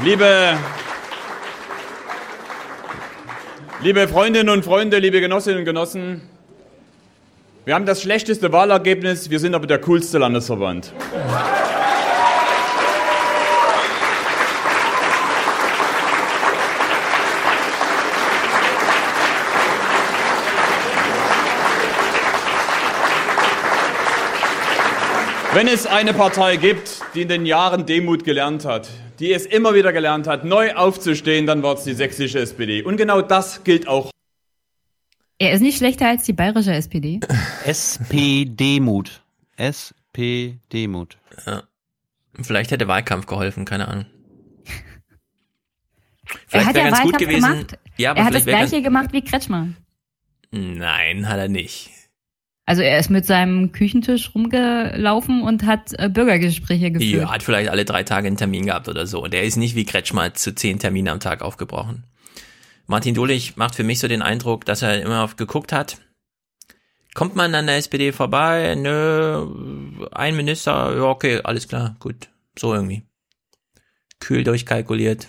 Liebe, 0.03 0.57
liebe 3.83 4.07
Freundinnen 4.07 4.49
und 4.49 4.65
Freunde, 4.65 4.97
liebe 4.97 5.21
Genossinnen 5.21 5.59
und 5.59 5.65
Genossen, 5.65 6.23
wir 7.65 7.75
haben 7.75 7.85
das 7.85 8.01
schlechteste 8.01 8.51
Wahlergebnis, 8.51 9.29
wir 9.29 9.37
sind 9.37 9.53
aber 9.53 9.67
der 9.67 9.81
coolste 9.81 10.17
Landesverband. 10.17 10.93
Wenn 25.53 25.67
es 25.67 25.85
eine 25.85 26.13
Partei 26.13 26.55
gibt, 26.55 27.01
die 27.13 27.23
in 27.23 27.27
den 27.27 27.45
Jahren 27.45 27.85
Demut 27.85 28.23
gelernt 28.23 28.63
hat, 28.65 28.89
die 29.19 29.33
es 29.33 29.45
immer 29.45 29.73
wieder 29.73 29.91
gelernt 29.91 30.25
hat, 30.27 30.45
neu 30.45 30.73
aufzustehen, 30.73 31.45
dann 31.45 31.61
war 31.61 31.75
es 31.75 31.83
die 31.83 31.93
sächsische 31.93 32.39
SPD. 32.39 32.81
Und 32.83 32.95
genau 32.97 33.21
das 33.21 33.63
gilt 33.63 33.87
auch. 33.87 34.11
Er 35.39 35.51
ist 35.51 35.61
nicht 35.61 35.77
schlechter 35.77 36.07
als 36.07 36.23
die 36.23 36.33
bayerische 36.33 36.71
SPD. 36.73 37.19
SPD-Mut. 37.65 39.21
SPD-Mut. 39.57 41.17
Ja. 41.45 41.63
Vielleicht 42.41 42.71
hätte 42.71 42.87
Wahlkampf 42.87 43.25
geholfen, 43.25 43.65
keine 43.65 43.87
Ahnung. 43.87 44.05
Er 46.53 46.61
Vielleicht 46.61 46.67
hat 46.69 46.75
ja 46.77 46.83
ganz 46.83 47.01
gut 47.01 47.13
Wahlkampf 47.13 47.29
gewesen. 47.29 47.41
gemacht. 47.51 47.79
Ja, 47.97 48.11
aber 48.11 48.19
er 48.21 48.25
hat 48.25 48.33
das 48.35 48.45
gleiche 48.45 48.81
gemacht 48.81 49.09
wie 49.11 49.21
Kretschmer. 49.21 49.67
ganz- 49.67 49.75
Nein, 50.51 51.27
hat 51.27 51.37
er 51.39 51.49
nicht. 51.49 51.89
Also 52.71 52.83
er 52.83 52.99
ist 52.99 53.09
mit 53.09 53.25
seinem 53.25 53.73
Küchentisch 53.73 54.33
rumgelaufen 54.33 55.43
und 55.43 55.65
hat 55.65 55.91
äh, 55.99 56.07
Bürgergespräche 56.07 56.89
geführt. 56.89 57.23
Ja, 57.23 57.29
hat 57.29 57.43
vielleicht 57.43 57.69
alle 57.69 57.83
drei 57.83 58.03
Tage 58.03 58.27
einen 58.27 58.37
Termin 58.37 58.65
gehabt 58.65 58.87
oder 58.87 59.07
so. 59.07 59.21
Und 59.21 59.33
er 59.33 59.43
ist 59.43 59.57
nicht 59.57 59.75
wie 59.75 59.83
Kretschmer 59.83 60.33
zu 60.35 60.55
zehn 60.55 60.79
Terminen 60.79 61.09
am 61.09 61.19
Tag 61.19 61.41
aufgebrochen. 61.41 62.05
Martin 62.87 63.13
Dulich 63.13 63.57
macht 63.57 63.75
für 63.75 63.83
mich 63.83 63.99
so 63.99 64.07
den 64.07 64.21
Eindruck, 64.21 64.63
dass 64.63 64.83
er 64.83 65.01
immer 65.01 65.21
oft 65.25 65.35
geguckt 65.35 65.73
hat. 65.73 65.97
Kommt 67.13 67.35
man 67.35 67.53
an 67.55 67.67
der 67.67 67.75
SPD 67.75 68.13
vorbei? 68.13 68.73
Nö, 68.75 70.07
ein 70.13 70.37
Minister, 70.37 70.95
ja, 70.95 71.03
okay, 71.03 71.41
alles 71.43 71.67
klar, 71.67 71.97
gut. 71.99 72.29
So 72.57 72.73
irgendwie. 72.73 73.03
Kühl 74.21 74.45
durchkalkuliert. 74.45 75.27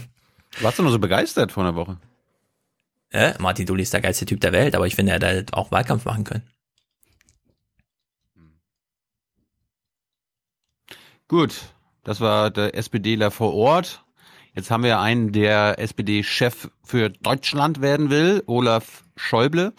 Warst 0.62 0.78
du 0.78 0.82
nur 0.82 0.92
so 0.92 0.98
begeistert 0.98 1.52
vor 1.52 1.62
einer 1.62 1.74
Woche? 1.74 1.98
Äh, 3.10 3.34
Martin 3.38 3.66
Dulich 3.66 3.82
ist 3.82 3.92
der 3.92 4.00
geilste 4.00 4.24
Typ 4.24 4.40
der 4.40 4.52
Welt, 4.52 4.74
aber 4.74 4.86
ich 4.86 4.94
finde, 4.94 5.12
er 5.12 5.20
hätte 5.20 5.52
auch 5.52 5.70
Wahlkampf 5.70 6.06
machen 6.06 6.24
können. 6.24 6.44
Gut, 11.30 11.54
das 12.02 12.20
war 12.20 12.50
der 12.50 12.74
SPDler 12.74 13.30
vor 13.30 13.54
Ort. 13.54 14.02
Jetzt 14.56 14.72
haben 14.72 14.82
wir 14.82 14.98
einen, 14.98 15.30
der 15.30 15.78
SPD-Chef 15.78 16.68
für 16.82 17.08
Deutschland 17.08 17.80
werden 17.80 18.10
will, 18.10 18.42
Olaf 18.46 19.04
Schäuble. 19.14 19.72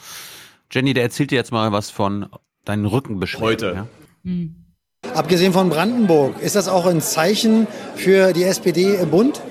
Jenny, 0.71 0.93
der 0.93 1.03
erzählt 1.03 1.29
dir 1.29 1.35
jetzt 1.35 1.51
mal 1.51 1.73
was 1.73 1.89
von 1.89 2.29
deinen 2.63 2.85
Rückenbeschwerden. 2.85 3.49
Heute. 3.49 3.87
Ja? 4.23 5.11
Abgesehen 5.13 5.51
von 5.51 5.67
Brandenburg, 5.67 6.41
ist 6.41 6.55
das 6.55 6.69
auch 6.69 6.85
ein 6.85 7.01
Zeichen 7.01 7.67
für 7.97 8.31
die 8.31 8.43
SPD 8.43 8.95
im 8.95 9.09
Bund? 9.09 9.41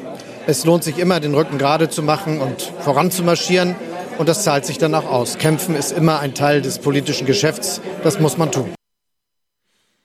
Es 0.46 0.64
lohnt 0.64 0.84
sich 0.84 0.96
immer, 0.96 1.20
den 1.20 1.34
Rücken 1.34 1.58
gerade 1.58 1.90
zu 1.90 2.02
machen 2.02 2.40
und 2.40 2.62
voranzumarschieren. 2.62 3.76
Und 4.16 4.26
das 4.26 4.42
zahlt 4.42 4.64
sich 4.64 4.78
dann 4.78 4.94
auch 4.94 5.04
aus. 5.04 5.36
Kämpfen 5.36 5.74
ist 5.74 5.92
immer 5.92 6.20
ein 6.20 6.32
Teil 6.32 6.62
des 6.62 6.78
politischen 6.78 7.26
Geschäfts. 7.26 7.82
Das 8.02 8.18
muss 8.20 8.38
man 8.38 8.50
tun. 8.50 8.72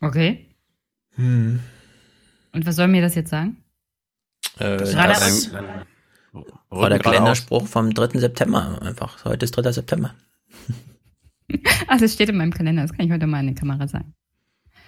Okay. 0.01 0.45
Hm. 1.15 1.61
Und 2.56 2.65
was 2.65 2.76
soll 2.76 2.88
mir 2.88 3.02
das 3.02 3.15
jetzt 3.15 3.30
sagen? 3.30 3.57
Äh, 4.60 4.77
Das 4.77 4.91
das 4.91 4.95
war 4.95 5.03
war 5.03 5.07
das- 5.10 5.52
der 5.52 5.61
geradeaus. 6.69 7.02
Kalenderspruch 7.03 7.68
vom 7.68 7.94
3. 7.94 8.19
September 8.19 8.80
einfach. 8.82 9.23
Heute 9.26 9.45
ist 9.45 9.52
3. 9.52 9.72
September. 9.72 10.14
Ach, 11.88 11.98
das 11.99 12.14
steht 12.14 12.30
in 12.30 12.38
meinem 12.38 12.53
Kalender, 12.53 12.82
das 12.82 12.91
kann 12.94 13.06
ich 13.06 13.11
heute 13.11 13.27
mal 13.27 13.40
in 13.41 13.48
die 13.48 13.56
Kamera 13.56 13.88
sagen. 13.88 14.14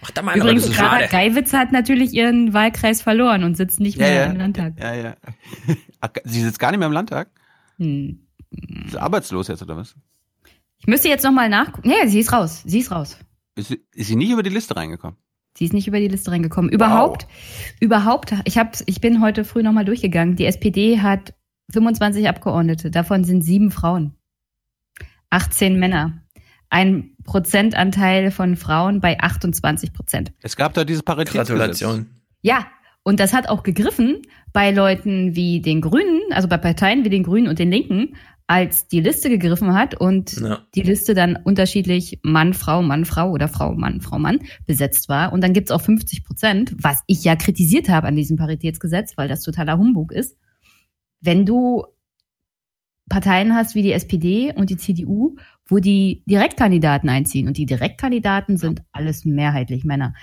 Ach, 0.01 0.11
da 0.11 0.21
mal, 0.21 0.37
Übrigens, 0.37 0.69
Clara. 0.71 1.05
Geiwitz 1.07 1.53
hat 1.53 1.71
natürlich 1.71 2.13
ihren 2.13 2.53
Wahlkreis 2.53 3.01
verloren 3.01 3.43
und 3.43 3.55
sitzt 3.57 3.79
nicht 3.79 3.97
mehr 3.97 4.27
im 4.31 4.37
Landtag. 4.37 4.73
Ja, 4.79 4.93
ja. 4.93 5.15
Ach, 6.01 6.09
Sie 6.23 6.41
sitzt 6.41 6.59
gar 6.59 6.71
nicht 6.71 6.79
mehr 6.79 6.87
im 6.87 6.93
Landtag? 6.93 7.29
Hm. 7.77 8.27
Ist 8.85 8.95
arbeitslos 8.95 9.47
jetzt, 9.47 9.61
oder 9.61 9.75
was? 9.77 9.95
Ich 10.79 10.87
müsste 10.87 11.07
jetzt 11.09 11.23
nochmal 11.23 11.49
nachgucken. 11.49 11.89
Ja, 11.89 12.07
sie 12.07 12.19
ist 12.19 12.31
raus. 12.31 12.61
Sie 12.65 12.79
ist 12.79 12.91
raus. 12.91 13.17
Ist 13.55 13.69
sie, 13.69 13.81
ist 13.93 14.07
sie 14.07 14.15
nicht 14.15 14.29
über 14.31 14.43
die 14.43 14.51
Liste 14.51 14.75
reingekommen? 14.75 15.17
Sie 15.57 15.65
ist 15.65 15.73
nicht 15.73 15.87
über 15.87 15.99
die 15.99 16.07
Liste 16.07 16.29
reingekommen. 16.29 16.71
Überhaupt, 16.71 17.27
überhaupt, 17.79 18.31
ich, 18.45 18.59
hab, 18.59 18.77
ich 18.85 19.01
bin 19.01 19.21
heute 19.21 19.43
früh 19.43 19.63
nochmal 19.63 19.85
durchgegangen. 19.85 20.35
Die 20.35 20.45
SPD 20.45 21.01
hat 21.01 21.33
25 21.71 22.29
Abgeordnete, 22.29 22.91
davon 22.91 23.23
sind 23.23 23.41
sieben 23.41 23.71
Frauen, 23.71 24.13
18 25.31 25.79
Männer. 25.79 26.21
Ein 26.69 27.15
Prozentanteil 27.23 28.29
von 28.29 28.55
Frauen 28.55 28.99
bei 29.01 29.19
28 29.19 29.93
Prozent. 29.93 30.31
Es 30.43 30.57
gab 30.57 30.75
da 30.75 30.83
dieses 30.83 31.01
Paritätsgesetz. 31.01 31.47
Gratulation. 31.47 32.07
Ja, 32.41 32.67
und 33.01 33.19
das 33.19 33.33
hat 33.33 33.49
auch 33.49 33.63
gegriffen 33.63 34.21
bei 34.53 34.69
Leuten 34.69 35.35
wie 35.35 35.61
den 35.61 35.81
Grünen, 35.81 36.21
also 36.33 36.47
bei 36.47 36.57
Parteien 36.57 37.03
wie 37.03 37.09
den 37.09 37.23
Grünen 37.23 37.47
und 37.47 37.57
den 37.57 37.71
Linken, 37.71 38.15
als 38.47 38.87
die 38.87 39.01
Liste 39.01 39.29
gegriffen 39.29 39.73
hat 39.73 39.93
und 39.95 40.39
Ja. 40.39 40.59
die 40.73 40.81
Liste 40.81 41.13
dann 41.13 41.35
unterschiedlich 41.35 42.19
Mann, 42.23 42.53
Frau, 42.53 42.81
Mann, 42.81 43.03
Frau 43.03 43.29
oder 43.31 43.49
Frau, 43.49 43.73
Mann, 43.73 43.99
Frau, 43.99 44.17
Mann 44.19 44.39
besetzt 44.65 45.09
war. 45.09 45.33
Und 45.33 45.41
dann 45.43 45.51
gibt's 45.53 45.69
auch 45.71 45.81
50 45.81 46.23
Prozent, 46.23 46.73
was 46.79 47.03
ich 47.07 47.23
ja 47.25 47.35
kritisiert 47.35 47.89
habe 47.89 48.07
an 48.07 48.15
diesem 48.15 48.37
Paritätsgesetz, 48.37 49.17
weil 49.17 49.27
das 49.27 49.43
totaler 49.43 49.77
Humbug 49.77 50.13
ist. 50.13 50.37
Wenn 51.19 51.45
du 51.45 51.85
Parteien 53.09 53.53
hast 53.53 53.75
wie 53.75 53.81
die 53.83 53.91
SPD 53.93 54.53
und 54.53 54.69
die 54.69 54.77
CDU, 54.77 55.35
wo 55.69 55.79
die 55.79 56.23
Direktkandidaten 56.25 57.09
einziehen. 57.09 57.47
Und 57.47 57.57
die 57.57 57.65
Direktkandidaten 57.65 58.57
sind 58.57 58.81
alles 58.93 59.25
mehrheitlich 59.25 59.83
Männer. 59.83 60.13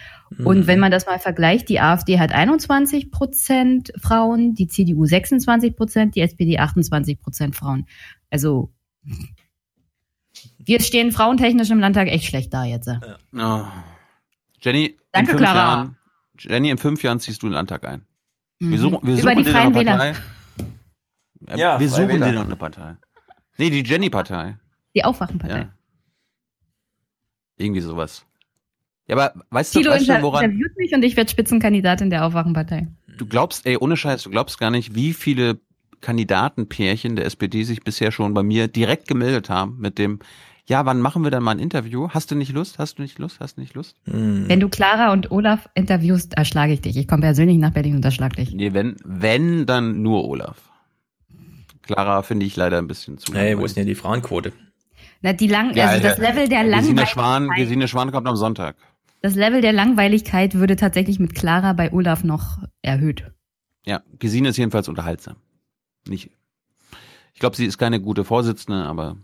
Und 0.45 0.61
Mhm. 0.61 0.67
wenn 0.67 0.79
man 0.81 0.91
das 0.91 1.07
mal 1.07 1.19
vergleicht, 1.19 1.69
die 1.69 1.81
AfD 1.81 2.19
hat 2.19 2.33
21 2.33 3.11
Prozent 3.11 3.93
Frauen, 4.01 4.55
die 4.55 4.69
CDU 4.69 5.05
26 5.05 5.77
Prozent, 5.77 6.15
die 6.17 6.21
SPD 6.21 6.59
28 6.59 7.21
Prozent 7.21 7.55
Frauen. 7.57 7.87
Also 8.31 8.73
wir 10.59 10.81
stehen 10.81 11.13
frauentechnisch 11.13 11.71
im 11.71 11.79
Landtag 11.81 12.09
echt 12.09 12.25
schlecht 12.25 12.53
da 12.55 12.65
jetzt. 12.65 12.89
Oh. 13.37 13.65
Jenny, 14.61 14.97
Danke, 15.13 15.33
in 15.33 15.39
fünf 15.39 15.51
Clara. 15.51 15.59
Jahren, 15.59 15.97
Jenny, 16.39 16.71
in 16.71 16.79
fünf 16.79 17.03
Jahren 17.03 17.21
ziehst 17.21 17.43
du 17.43 17.49
den 17.49 17.53
Landtag 17.53 17.87
ein. 17.87 18.07
Wir 18.59 18.69
Mhm. 18.69 18.77
suchen, 18.79 18.99
wir 19.03 19.13
Über 19.15 19.23
suchen 19.23 19.37
die 19.39 19.45
dir 19.45 19.51
Freien 19.51 19.73
noch 19.73 19.81
eine 19.81 19.91
Wähler. 19.91 20.15
Partei. 21.47 21.61
Ja, 21.61 21.79
wir 21.81 21.89
suchen 21.89 22.09
Wähler. 22.09 22.27
dir 22.27 22.33
noch 22.33 22.45
eine 22.47 22.57
Partei. 22.57 22.97
Nee, 23.59 23.71
die 23.71 23.83
Jenny-Partei. 23.85 24.57
Die 24.95 25.05
Aufwachenpartei. 25.05 25.59
Ja. 25.59 25.73
Irgendwie 27.57 27.81
sowas. 27.81 28.25
Ja, 29.07 29.17
aber 29.17 29.35
weißt 29.51 29.75
du, 29.75 29.81
Tilo 29.81 29.93
weißt 29.93 30.09
du 30.09 30.13
inter 30.13 30.23
woran? 30.23 30.45
interviewt 30.45 30.77
mich 30.77 30.95
und 30.95 31.03
ich 31.03 31.17
werde 31.17 31.31
Spitzenkandidatin 31.31 32.11
der 32.11 32.25
Aufwachenpartei. 32.25 32.89
du 33.19 33.27
glaubst, 33.27 33.67
ey, 33.67 33.77
ohne 33.77 33.97
Scheiß, 33.97 34.23
du 34.23 34.31
glaubst 34.31 34.59
gar 34.59 34.71
nicht, 34.71 34.95
wie 34.95 35.13
viele 35.13 35.61
Kandidatenpärchen 36.01 37.17
der 37.17 37.27
SPD 37.27 37.65
sich 37.65 37.83
bisher 37.83 38.13
schon 38.13 38.35
bei 38.35 38.43
mir 38.43 38.69
direkt 38.69 39.09
gemeldet 39.09 39.51
haben 39.51 39.79
mit 39.79 39.99
dem, 39.99 40.21
ja, 40.67 40.87
wann 40.87 41.01
machen 41.01 41.23
wir 41.23 41.31
dann 41.31 41.43
mal 41.43 41.53
ein 41.53 41.59
Interview? 41.59 42.09
Hast 42.11 42.31
du 42.31 42.35
nicht 42.35 42.53
Lust? 42.53 42.79
Hast 42.79 42.99
du 42.99 43.03
nicht 43.03 43.19
Lust? 43.19 43.41
Hast 43.41 43.57
du 43.57 43.61
nicht 43.61 43.75
Lust? 43.75 43.97
Wenn 44.05 44.61
du 44.61 44.69
Clara 44.69 45.13
und 45.13 45.31
Olaf 45.31 45.69
interviewst, 45.75 46.35
erschlage 46.35 46.73
ich 46.73 46.81
dich. 46.81 46.97
Ich 46.97 47.07
komme 47.07 47.23
persönlich 47.23 47.59
nach 47.59 47.73
Berlin 47.73 47.97
und 47.97 48.05
erschlag 48.05 48.35
dich. 48.35 48.53
Nee, 48.55 48.73
wenn, 48.73 48.97
wenn, 49.05 49.67
dann 49.67 50.01
nur 50.01 50.27
Olaf. 50.27 50.57
Clara 51.83 52.23
finde 52.23 52.47
ich 52.47 52.57
leider 52.57 52.79
ein 52.79 52.87
bisschen 52.87 53.19
zu. 53.19 53.35
Hey, 53.35 53.59
wo 53.59 53.65
ist 53.67 53.77
denn 53.77 53.85
hier 53.85 53.95
die 53.95 54.01
Frauenquote? 54.01 54.53
Na, 55.25 55.33
die 55.33 55.47
lang, 55.49 55.75
Ja, 55.75 55.87
also 55.87 56.03
das 56.03 56.19
ja. 56.19 56.29
Level 56.29 56.49
der 56.49 56.59
Gesine 56.65 56.71
Langweiligkeit, 56.77 57.09
Schwan, 57.09 57.49
Gesine 57.57 57.89
Schwan 57.89 58.13
kommt 58.13 58.29
am 58.29 58.37
Sonntag. 58.37 58.77
das 59.23 59.35
Level 59.35 59.63
der 59.63 59.73
Langweiligkeit 59.73 60.53
würde 60.53 60.77
tatsächlich 60.77 61.19
mit 61.19 61.35
Clara 61.35 61.73
bei 61.73 61.91
Olaf 61.95 62.25
noch 62.25 62.59
erhöht. 62.83 63.33
Ja, 63.87 64.03
Gesine 64.19 64.51
ist 64.51 64.59
jedenfalls 64.59 64.87
unterhaltsam. 64.87 65.37
Nicht. 66.07 66.29
Ich 67.33 67.41
glaube, 67.41 67.57
sie 67.57 67.65
ist 67.65 67.79
keine 67.79 68.03
gute 68.03 68.23
Vorsitzende, 68.25 68.85
aber 68.85 69.17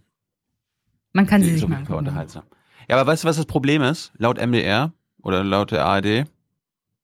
Man 1.13 1.27
kann 1.27 1.43
sie 1.43 1.53
sich 1.53 1.69
mal 1.69 1.77
angucken. 1.77 1.99
unterhaltsam. 1.99 2.45
Ja, 2.89 2.97
aber 2.99 3.07
weißt 3.11 3.25
du, 3.25 3.29
was 3.29 3.37
das 3.37 3.45
Problem 3.45 3.83
ist? 3.83 4.11
Laut 4.17 4.39
MDR 4.39 4.95
oder 5.23 5.45
laut 5.45 5.71
der 5.71 5.85
ARD, 5.85 6.25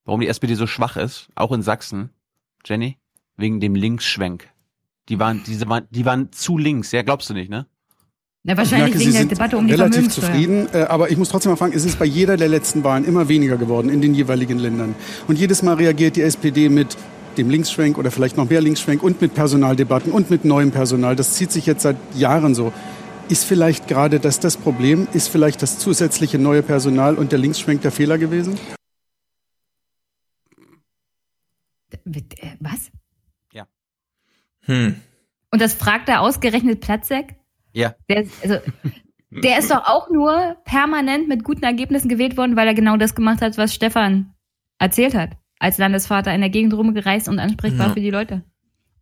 warum 0.06 0.23
die 0.23 0.28
SPD 0.28 0.55
so 0.55 0.66
schwach 0.66 0.97
ist, 0.97 1.28
auch 1.35 1.52
in 1.52 1.60
Sachsen, 1.60 2.09
Jenny, 2.64 2.97
wegen 3.36 3.60
dem 3.60 3.74
Linksschwenk. 3.74 4.48
Die 5.10 5.18
waren, 5.18 5.43
diese 5.44 5.68
waren, 5.68 5.86
die 5.90 6.06
waren 6.06 6.32
zu 6.32 6.56
links. 6.56 6.93
Ja, 6.93 7.02
glaubst 7.02 7.28
du 7.28 7.35
nicht, 7.35 7.51
ne? 7.51 7.66
Na, 8.48 8.56
wahrscheinlich 8.56 8.94
merke, 8.94 9.01
wegen 9.01 9.10
Sie 9.10 9.12
der 9.12 9.20
sind 9.23 9.32
Debatte 9.32 9.56
um 9.56 9.66
die 9.66 9.74
relativ 9.74 10.09
zufrieden, 10.09 10.68
äh, 10.73 10.82
aber 10.82 11.10
ich 11.10 11.16
muss 11.16 11.31
trotzdem 11.31 11.51
mal 11.51 11.56
fragen, 11.56 11.73
es 11.74 11.85
ist 11.85 11.98
bei 11.98 12.05
jeder 12.05 12.36
der 12.36 12.47
letzten 12.47 12.85
Wahlen 12.85 13.05
immer 13.05 13.27
weniger 13.27 13.56
geworden 13.56 13.89
in 13.89 14.01
den 14.01 14.14
jeweiligen 14.14 14.60
Ländern. 14.60 14.94
Und 15.27 15.36
jedes 15.36 15.64
Mal 15.64 15.74
reagiert 15.74 16.14
die 16.14 16.23
SPD 16.23 16.68
mit 16.68 16.97
dem 17.39 17.51
Linksschwenk 17.51 17.98
oder 17.98 18.12
vielleicht 18.12 18.36
noch 18.36 18.48
mehr 18.48 18.60
Linksschwenk 18.60 19.02
und 19.02 19.20
mit 19.20 19.35
Personaldebatten 19.35 20.12
und 20.12 20.31
mit 20.31 20.44
neuem 20.44 20.70
Personal. 20.70 21.16
Das 21.16 21.32
zieht 21.32 21.51
sich 21.51 21.66
jetzt 21.66 21.82
seit 21.82 21.97
Jahren 22.14 22.55
so. 22.55 22.73
Ist 23.28 23.44
vielleicht 23.44 23.89
gerade 23.89 24.20
das 24.20 24.39
das 24.39 24.56
Problem? 24.56 25.09
Ist 25.12 25.27
vielleicht 25.27 25.60
das 25.60 25.81
zusätzliche 25.81 26.39
neue 26.39 26.62
Personal 26.62 27.16
und 27.16 27.32
der 27.32 27.40
Linksschwenk 27.40 27.82
der 27.82 27.90
Fehler 27.90 28.16
gewesen? 28.16 28.56
Äh, 31.90 32.52
Was? 32.60 32.93
Hm. 34.66 35.01
Und 35.51 35.60
das 35.60 35.74
fragt 35.74 36.09
er 36.09 36.20
ausgerechnet 36.20 36.81
Platzek? 36.81 37.35
Ja. 37.77 37.94
Der, 38.09 38.23
ist- 38.23 38.43
also, 38.43 38.57
der 39.31 39.59
ist 39.59 39.70
doch 39.70 39.85
auch 39.86 40.09
nur 40.11 40.57
permanent 40.65 41.28
mit 41.28 41.44
guten 41.44 41.62
Ergebnissen 41.65 42.09
gewählt 42.09 42.36
worden, 42.39 42.57
weil 42.57 42.66
er 42.66 42.74
genau 42.74 42.97
das 42.97 43.15
gemacht 43.15 43.43
hat, 43.43 43.59
was 43.59 43.74
Stefan 43.74 44.32
erzählt 44.78 45.15
hat. 45.15 45.31
Als 45.59 45.77
Landesvater 45.78 46.35
in 46.35 46.40
der 46.40 46.51
Gegend 46.51 46.73
rumgereist 46.74 47.28
und 47.28 47.39
ansprechbar 47.39 47.89
Ja. 47.89 47.93
für 47.93 48.01
die 48.01 48.11
Leute. 48.11 48.44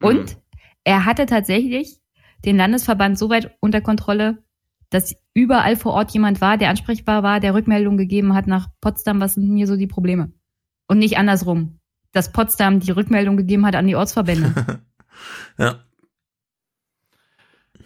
Und 0.00 0.36
er 0.84 1.04
hatte 1.04 1.26
tatsächlich 1.26 2.00
den 2.44 2.56
Landesverband 2.56 3.16
so 3.18 3.30
weit 3.30 3.56
unter 3.60 3.80
Kontrolle, 3.80 4.42
dass 4.90 5.14
überall 5.34 5.76
vor 5.76 5.92
Ort 5.94 6.10
jemand 6.12 6.40
war, 6.40 6.58
der 6.58 6.68
ansprechbar 6.70 7.22
war, 7.22 7.40
der 7.40 7.54
Rückmeldung 7.54 7.96
gegeben 7.96 8.34
hat 8.34 8.46
nach 8.48 8.68
Potsdam, 8.80 9.20
was 9.20 9.34
sind 9.34 9.56
hier 9.56 9.66
so 9.66 9.76
die 9.76 9.86
Probleme? 9.86 10.32
Und 10.88 10.98
nicht 10.98 11.16
andersrum. 11.16 11.78
Dass 12.12 12.30
Potsdam 12.32 12.80
die 12.80 12.90
Rückmeldung 12.92 13.36
gegeben 13.36 13.66
hat 13.66 13.74
an 13.76 13.86
die 13.86 13.96
Ortsverbände. 13.96 14.82
Ja. 15.58 15.78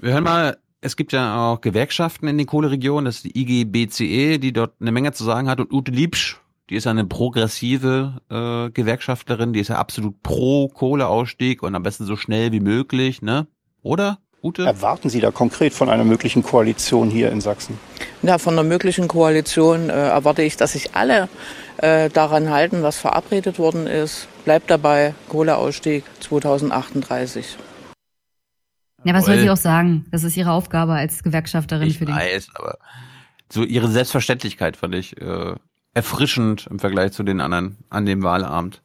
Wir 0.00 0.12
hören 0.12 0.24
mal, 0.24 0.56
es 0.80 0.96
gibt 0.96 1.12
ja 1.12 1.52
auch 1.52 1.60
Gewerkschaften 1.60 2.28
in 2.28 2.38
den 2.38 2.46
Kohleregionen, 2.46 3.06
das 3.06 3.16
ist 3.16 3.24
die 3.24 3.38
IGBCE, 3.40 4.38
die 4.38 4.52
dort 4.52 4.74
eine 4.80 4.92
Menge 4.92 5.12
zu 5.12 5.24
sagen 5.24 5.48
hat. 5.48 5.60
Und 5.60 5.72
Ute 5.72 5.90
Liebsch, 5.90 6.40
die 6.70 6.76
ist 6.76 6.84
ja 6.84 6.90
eine 6.90 7.04
progressive 7.04 8.20
äh, 8.30 8.70
Gewerkschaftlerin, 8.70 9.52
die 9.52 9.60
ist 9.60 9.68
ja 9.68 9.76
absolut 9.76 10.22
pro 10.22 10.68
Kohleausstieg 10.68 11.62
und 11.62 11.74
am 11.74 11.82
besten 11.82 12.04
so 12.04 12.16
schnell 12.16 12.52
wie 12.52 12.60
möglich, 12.60 13.22
ne? 13.22 13.46
Oder, 13.82 14.18
Ute? 14.42 14.64
Erwarten 14.64 15.08
Sie 15.08 15.20
da 15.20 15.32
konkret 15.32 15.72
von 15.72 15.88
einer 15.88 16.04
möglichen 16.04 16.44
Koalition 16.44 17.10
hier 17.10 17.32
in 17.32 17.40
Sachsen? 17.40 17.78
Ja, 18.22 18.38
von 18.38 18.54
der 18.54 18.64
möglichen 18.64 19.08
Koalition 19.08 19.90
äh, 19.90 19.92
erwarte 19.92 20.42
ich, 20.42 20.56
dass 20.56 20.72
sich 20.72 20.94
alle 20.94 21.28
äh, 21.78 22.08
daran 22.08 22.50
halten, 22.50 22.82
was 22.82 22.98
verabredet 22.98 23.58
worden 23.58 23.86
ist. 23.88 24.28
Bleibt 24.44 24.70
dabei, 24.70 25.14
Kohleausstieg 25.28 26.04
2038. 26.20 27.56
Ja, 29.08 29.14
was 29.14 29.24
soll 29.24 29.38
sie 29.38 29.48
auch 29.48 29.56
sagen? 29.56 30.04
Das 30.10 30.22
ist 30.22 30.36
ihre 30.36 30.50
Aufgabe 30.50 30.92
als 30.92 31.22
Gewerkschafterin 31.22 31.90
für 31.92 32.04
den. 32.04 32.14
weiß, 32.14 32.50
aber 32.52 32.76
so 33.50 33.64
ihre 33.64 33.88
Selbstverständlichkeit 33.88 34.76
fand 34.76 34.94
ich 34.94 35.18
äh, 35.18 35.54
erfrischend 35.94 36.68
im 36.70 36.78
Vergleich 36.78 37.12
zu 37.12 37.22
den 37.22 37.40
anderen 37.40 37.78
an 37.88 38.04
dem 38.04 38.22
Wahlabend. 38.22 38.82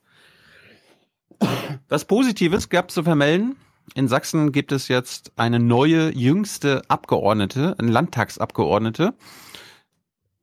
Was 1.90 2.06
Positives 2.06 2.70
gab 2.70 2.90
zu 2.90 3.04
vermelden. 3.04 3.58
In 3.96 4.08
Sachsen 4.08 4.54
gibt 4.54 4.72
es 4.72 4.88
jetzt 4.88 5.34
eine 5.36 5.60
neue, 5.60 6.16
jüngste 6.16 6.84
Abgeordnete, 6.88 7.76
eine 7.78 7.92
Landtagsabgeordnete. 7.92 9.14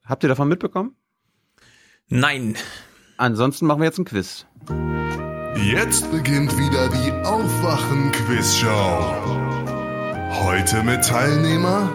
Habt 0.05 0.25
ihr 0.25 0.29
davon 0.29 0.49
mitbekommen? 0.49 0.95
Nein. 2.09 2.55
Ansonsten 3.17 3.65
machen 3.65 3.81
wir 3.81 3.87
jetzt 3.87 3.99
ein 3.99 4.05
Quiz. 4.05 4.45
Jetzt 5.57 6.11
beginnt 6.11 6.59
wieder 6.59 6.91
die 6.91 7.13
Aufwachen-Quizshow. 7.25 9.50
Heute 10.31 10.83
mit 10.83 11.05
Teilnehmer 11.05 11.95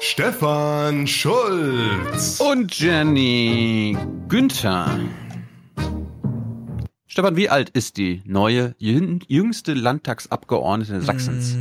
Stefan 0.00 1.06
Schulz. 1.06 2.40
Und 2.40 2.78
Jenny 2.78 3.96
Günther. 4.28 4.98
Stefan, 7.06 7.36
wie 7.36 7.48
alt 7.48 7.70
ist 7.70 7.96
die 7.96 8.22
neue, 8.26 8.74
jün- 8.80 9.24
jüngste 9.28 9.74
Landtagsabgeordnete 9.74 11.00
Sachsens? 11.02 11.54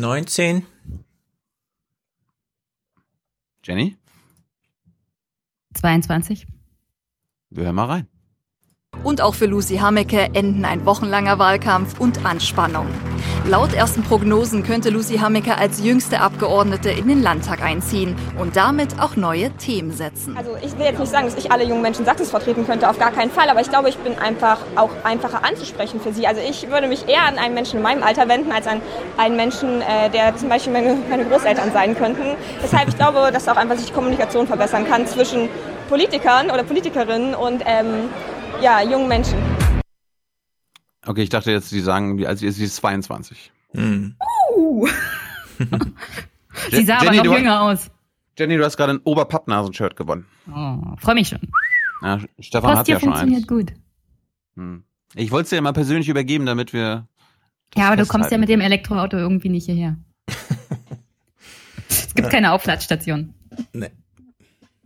19. 0.00 0.64
Jenny? 3.64 3.96
22. 5.74 6.46
Wir 7.50 7.64
hören 7.64 7.74
mal 7.74 7.86
rein. 7.86 8.08
Und 9.02 9.20
auch 9.20 9.34
für 9.34 9.46
Lucy 9.46 9.76
Hammeke 9.78 10.30
enden 10.34 10.64
ein 10.64 10.86
wochenlanger 10.86 11.38
Wahlkampf 11.38 11.98
und 12.00 12.24
Anspannung. 12.24 12.86
Laut 13.46 13.74
ersten 13.74 14.02
Prognosen 14.02 14.62
könnte 14.62 14.88
Lucy 14.88 15.18
Hammeke 15.18 15.58
als 15.58 15.82
jüngste 15.82 16.20
Abgeordnete 16.20 16.90
in 16.90 17.08
den 17.08 17.22
Landtag 17.22 17.62
einziehen 17.62 18.16
und 18.38 18.56
damit 18.56 19.00
auch 19.00 19.16
neue 19.16 19.50
Themen 19.50 19.92
setzen. 19.92 20.34
Also 20.36 20.56
ich 20.62 20.78
will 20.78 20.86
jetzt 20.86 20.98
nicht 20.98 21.12
sagen, 21.12 21.26
dass 21.26 21.36
ich 21.36 21.52
alle 21.52 21.64
jungen 21.64 21.82
Menschen 21.82 22.06
Sachsens 22.06 22.30
vertreten 22.30 22.64
könnte, 22.64 22.88
auf 22.88 22.98
gar 22.98 23.12
keinen 23.12 23.30
Fall, 23.30 23.50
aber 23.50 23.60
ich 23.60 23.68
glaube, 23.68 23.90
ich 23.90 23.98
bin 23.98 24.16
einfach 24.18 24.58
auch 24.76 24.90
einfacher 25.04 25.44
anzusprechen 25.44 26.00
für 26.00 26.12
sie. 26.12 26.26
Also 26.26 26.40
ich 26.40 26.70
würde 26.70 26.88
mich 26.88 27.06
eher 27.06 27.24
an 27.24 27.36
einen 27.36 27.52
Menschen 27.52 27.76
in 27.76 27.82
meinem 27.82 28.02
Alter 28.02 28.28
wenden, 28.28 28.50
als 28.50 28.66
an 28.66 28.80
einen 29.18 29.36
Menschen, 29.36 29.82
äh, 29.82 30.08
der 30.08 30.34
zum 30.36 30.48
Beispiel 30.48 30.72
meine, 30.72 30.96
meine 31.10 31.26
Großeltern 31.26 31.70
sein 31.72 31.94
könnten. 31.96 32.36
Deshalb, 32.62 32.88
ich 32.88 32.96
glaube, 32.96 33.30
dass 33.30 33.46
auch 33.48 33.56
einfach 33.56 33.76
sich 33.76 33.88
die 33.88 33.92
Kommunikation 33.92 34.46
verbessern 34.46 34.86
kann 34.88 35.06
zwischen 35.06 35.50
Politikern 35.88 36.50
oder 36.50 36.62
Politikerinnen 36.62 37.34
und 37.34 37.62
ähm, 37.66 38.08
ja, 38.62 38.82
jungen 38.82 39.08
Menschen. 39.08 39.38
Okay, 41.06 41.22
ich 41.22 41.28
dachte 41.28 41.50
jetzt, 41.50 41.68
Sie 41.68 41.80
sagen, 41.80 42.18
wie 42.18 42.26
alt 42.26 42.38
sie 42.38 42.46
ist. 42.46 42.56
Sie 42.56 42.64
ist 42.64 42.76
22. 42.76 43.52
Uh. 43.76 44.88
Sie 46.70 46.84
sah 46.84 46.96
aber 46.96 47.06
Jenny, 47.06 47.16
noch 47.18 47.24
du- 47.24 47.38
jünger 47.38 47.62
aus. 47.62 47.90
Jenny, 48.38 48.56
du 48.56 48.64
hast 48.64 48.76
gerade 48.76 48.94
ein 48.94 49.00
Oberpappnasen-Shirt 49.04 49.96
gewonnen. 49.96 50.26
Oh, 50.48 50.78
Freue 50.98 51.14
mich 51.14 51.28
schon. 51.28 51.40
Ja, 52.02 52.18
Stefan 52.38 52.70
Post 52.70 52.78
hat 52.80 52.88
ja 52.88 52.98
schon 53.00 53.08
funktioniert 53.10 53.42
eins. 53.42 53.46
gut. 53.46 53.72
Hm. 54.56 54.84
Ich 55.14 55.30
wollte 55.30 55.44
es 55.44 55.50
dir 55.50 55.60
mal 55.62 55.72
persönlich 55.72 56.08
übergeben, 56.08 56.46
damit 56.46 56.72
wir. 56.72 57.06
Ja, 57.76 57.86
aber 57.88 57.96
du 57.96 58.06
kommst 58.06 58.30
ja 58.32 58.38
mit 58.38 58.48
dem 58.48 58.60
Elektroauto 58.60 59.16
irgendwie 59.16 59.48
nicht 59.48 59.66
hierher. 59.66 59.96
es 61.88 62.14
gibt 62.14 62.30
keine 62.30 62.52
Aufladestation. 62.52 63.34
Nee. 63.72 63.90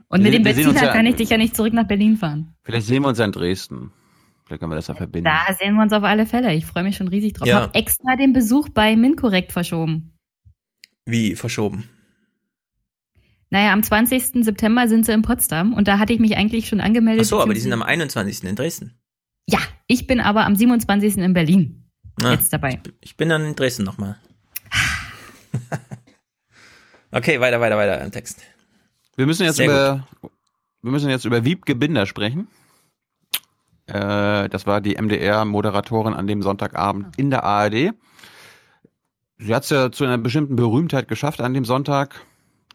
Und 0.08 0.22
mit 0.22 0.32
dem 0.32 0.42
Benziner 0.42 0.72
ja- 0.74 0.92
kann 0.92 1.06
ich 1.06 1.16
dich 1.16 1.28
ja 1.30 1.36
nicht 1.36 1.54
zurück 1.54 1.72
nach 1.74 1.86
Berlin 1.86 2.16
fahren. 2.16 2.54
Vielleicht 2.62 2.86
sehen 2.86 3.02
wir 3.02 3.08
uns 3.08 3.18
ja 3.18 3.24
in 3.26 3.32
Dresden. 3.32 3.92
Vielleicht 4.46 4.60
können 4.60 4.72
wir 4.72 4.76
das 4.76 4.86
ja 4.86 4.94
verbinden. 4.94 5.26
Da 5.30 5.52
sehen 5.54 5.74
wir 5.74 5.82
uns 5.82 5.92
auf 5.92 6.02
alle 6.04 6.24
Fälle. 6.24 6.54
Ich 6.54 6.64
freue 6.64 6.82
mich 6.82 6.96
schon 6.96 7.08
riesig 7.08 7.34
drauf. 7.34 7.46
Ich 7.46 7.52
Ja. 7.52 7.60
habe 7.62 7.74
extra 7.74 8.16
den 8.16 8.32
Besuch 8.32 8.70
bei 8.70 8.96
Minkorrekt 8.96 9.52
verschoben. 9.52 10.14
Wie 11.04 11.36
verschoben? 11.36 11.84
Naja, 13.50 13.72
am 13.72 13.82
20. 13.82 14.44
September 14.44 14.88
sind 14.88 15.04
sie 15.06 15.12
in 15.12 15.22
Potsdam 15.22 15.72
und 15.74 15.88
da 15.88 15.98
hatte 15.98 16.12
ich 16.12 16.20
mich 16.20 16.36
eigentlich 16.36 16.68
schon 16.68 16.80
angemeldet. 16.80 17.24
Ach 17.26 17.28
so, 17.28 17.40
aber 17.42 17.52
die 17.54 17.60
sind 17.60 17.72
am 17.72 17.80
beziehungsweise- 17.80 18.20
21. 18.20 18.48
in 18.48 18.56
Dresden. 18.56 18.98
Ja, 19.46 19.58
ich 19.86 20.06
bin 20.06 20.20
aber 20.20 20.44
am 20.46 20.54
27. 20.56 21.22
in 21.22 21.32
Berlin. 21.34 21.84
Ah, 22.22 22.32
Jetzt 22.32 22.52
dabei. 22.52 22.80
Ich 23.00 23.16
bin 23.16 23.28
dann 23.28 23.44
in 23.44 23.56
Dresden 23.56 23.84
nochmal. 23.84 24.18
okay, 27.12 27.40
weiter, 27.40 27.60
weiter, 27.60 27.76
weiter 27.76 28.02
im 28.04 28.10
Text. 28.10 28.42
Wir 29.18 29.26
müssen 29.26 29.42
jetzt 29.42 29.56
Sehr 29.56 29.66
über, 29.66 30.06
wir 30.80 30.92
müssen 30.92 31.10
jetzt 31.10 31.24
über 31.24 31.44
Wiebke 31.44 31.74
Binder 31.74 32.06
sprechen. 32.06 32.46
Äh, 33.86 34.48
das 34.48 34.64
war 34.64 34.80
die 34.80 34.94
MDR-Moderatorin 34.94 36.14
an 36.14 36.28
dem 36.28 36.40
Sonntagabend 36.40 37.18
in 37.18 37.28
der 37.30 37.42
ARD. 37.42 37.94
Sie 39.38 39.52
hat 39.52 39.64
es 39.64 39.70
ja 39.70 39.90
zu 39.90 40.04
einer 40.04 40.18
bestimmten 40.18 40.54
Berühmtheit 40.54 41.08
geschafft 41.08 41.40
an 41.40 41.52
dem 41.52 41.64
Sonntag. 41.64 42.24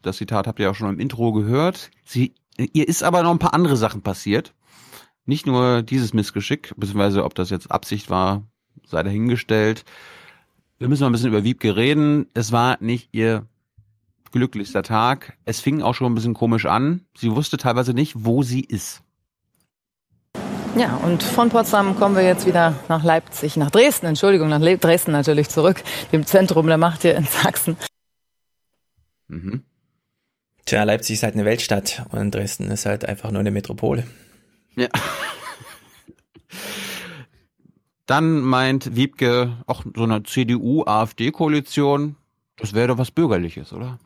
Das 0.01 0.17
Zitat 0.17 0.45
habt 0.45 0.59
ihr 0.59 0.69
auch 0.69 0.75
schon 0.75 0.89
im 0.89 0.99
Intro 0.99 1.31
gehört. 1.31 1.91
Sie, 2.03 2.33
ihr 2.57 2.89
ist 2.89 3.03
aber 3.03 3.23
noch 3.23 3.31
ein 3.31 3.39
paar 3.39 3.53
andere 3.53 3.77
Sachen 3.77 4.01
passiert. 4.01 4.53
nicht 5.25 5.47
nur 5.47 5.81
dieses 5.81 6.13
Missgeschick, 6.13 6.73
beziehungsweise 6.75 7.23
ob 7.23 7.35
das 7.35 7.51
jetzt 7.51 7.71
Absicht 7.71 8.09
war, 8.09 8.43
sei 8.85 9.01
dahingestellt. 9.01 9.85
Wir 10.77 10.89
müssen 10.89 11.03
mal 11.03 11.09
ein 11.09 11.13
bisschen 11.13 11.29
über 11.29 11.45
Wiebke 11.45 11.77
reden. 11.77 12.27
Es 12.33 12.51
war 12.51 12.75
nicht 12.81 13.07
ihr 13.13 13.47
glücklichster 14.33 14.83
Tag. 14.83 15.37
Es 15.45 15.61
fing 15.61 15.81
auch 15.81 15.93
schon 15.93 16.11
ein 16.11 16.15
bisschen 16.15 16.33
komisch 16.33 16.65
an. 16.65 17.05
Sie 17.15 17.31
wusste 17.33 17.55
teilweise 17.55 17.93
nicht, 17.93 18.25
wo 18.25 18.43
sie 18.43 18.61
ist. 18.61 19.01
Ja, 20.75 20.95
und 20.97 21.21
von 21.21 21.49
Potsdam 21.49 21.95
kommen 21.95 22.15
wir 22.15 22.23
jetzt 22.23 22.47
wieder 22.47 22.75
nach 22.89 23.03
Leipzig, 23.03 23.57
nach 23.57 23.69
Dresden, 23.69 24.07
Entschuldigung, 24.07 24.49
nach 24.49 24.59
Le 24.59 24.77
Dresden 24.77 25.11
natürlich 25.11 25.47
zurück, 25.49 25.83
dem 26.11 26.25
Zentrum 26.25 26.65
der 26.67 26.79
Macht 26.79 27.03
hier 27.03 27.15
in 27.15 27.25
Sachsen. 27.25 27.77
Mhm. 29.27 29.63
Tja, 30.65 30.83
Leipzig 30.83 31.15
ist 31.15 31.23
halt 31.23 31.35
eine 31.35 31.45
Weltstadt 31.45 32.05
und 32.09 32.33
Dresden 32.33 32.71
ist 32.71 32.87
halt 32.87 33.05
einfach 33.05 33.29
nur 33.29 33.41
eine 33.41 33.51
Metropole. 33.51 34.07
Ja. 34.75 34.87
Dann 38.07 38.41
meint 38.41 38.95
Wiebke, 38.95 39.57
auch 39.67 39.83
so 39.95 40.03
eine 40.03 40.23
CDU-AfD-Koalition, 40.23 42.15
das 42.57 42.73
wäre 42.73 42.87
doch 42.87 42.97
was 42.97 43.11
Bürgerliches, 43.11 43.73
oder? 43.73 43.99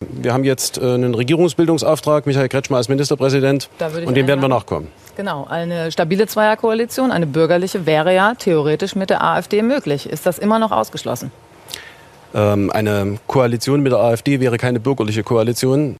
Wir 0.00 0.32
haben 0.32 0.44
jetzt 0.44 0.78
äh, 0.78 0.94
einen 0.94 1.14
Regierungsbildungsauftrag, 1.14 2.26
Michael 2.26 2.48
Kretschmer 2.48 2.76
als 2.76 2.88
Ministerpräsident, 2.88 3.68
und 4.06 4.14
dem 4.16 4.26
werden 4.26 4.40
wir 4.40 4.48
nachkommen. 4.48 4.88
Genau, 5.16 5.44
eine 5.44 5.92
stabile 5.92 6.26
Zweierkoalition, 6.26 7.10
eine 7.12 7.26
bürgerliche, 7.26 7.86
wäre 7.86 8.14
ja 8.14 8.34
theoretisch 8.34 8.96
mit 8.96 9.10
der 9.10 9.22
AfD 9.22 9.62
möglich. 9.62 10.08
Ist 10.08 10.26
das 10.26 10.38
immer 10.38 10.58
noch 10.58 10.72
ausgeschlossen? 10.72 11.30
Ähm, 12.34 12.70
eine 12.72 13.18
Koalition 13.26 13.80
mit 13.82 13.92
der 13.92 14.00
AfD 14.00 14.40
wäre 14.40 14.58
keine 14.58 14.80
bürgerliche 14.80 15.22
Koalition. 15.22 15.96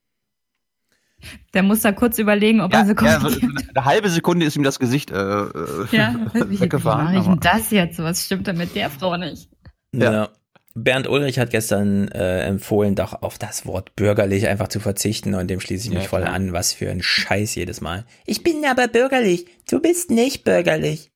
Der 1.54 1.62
muss 1.62 1.80
da 1.80 1.92
kurz 1.92 2.18
überlegen, 2.18 2.60
ob 2.60 2.72
ja, 2.72 2.80
er 2.80 2.86
so 2.86 2.92
ja, 3.04 3.20
so 3.20 3.28
Eine 3.74 3.84
halbe 3.84 4.10
Sekunde 4.10 4.44
ist 4.44 4.56
ihm 4.56 4.62
das 4.62 4.78
Gesicht 4.78 5.10
äh, 5.10 5.14
äh, 5.14 5.48
ja, 5.92 6.14
wie, 6.34 6.60
weggefahren. 6.60 7.08
Wie 7.12 7.16
mache 7.16 7.18
ich 7.18 7.26
denn 7.26 7.40
das 7.40 7.70
jetzt? 7.70 7.98
Was 8.00 8.24
stimmt 8.24 8.46
denn 8.46 8.58
mit 8.58 8.74
der 8.74 8.90
Frau 8.90 9.16
nicht? 9.16 9.48
Ja. 9.92 10.12
ja. 10.12 10.28
Bernd 10.74 11.06
Ulrich 11.08 11.38
hat 11.38 11.50
gestern 11.50 12.08
äh, 12.08 12.40
empfohlen, 12.40 12.96
doch 12.96 13.22
auf 13.22 13.38
das 13.38 13.64
Wort 13.64 13.94
bürgerlich 13.94 14.48
einfach 14.48 14.66
zu 14.66 14.80
verzichten 14.80 15.34
und 15.34 15.48
dem 15.48 15.60
schließe 15.60 15.86
ich 15.86 15.94
mich 15.94 16.02
ja, 16.02 16.08
voll 16.08 16.24
an. 16.24 16.52
Was 16.52 16.72
für 16.72 16.90
ein 16.90 17.00
Scheiß 17.00 17.54
jedes 17.54 17.80
Mal. 17.80 18.04
Ich 18.26 18.42
bin 18.42 18.64
aber 18.64 18.88
bürgerlich. 18.88 19.46
Du 19.70 19.80
bist 19.80 20.10
nicht 20.10 20.42
bürgerlich. 20.42 21.12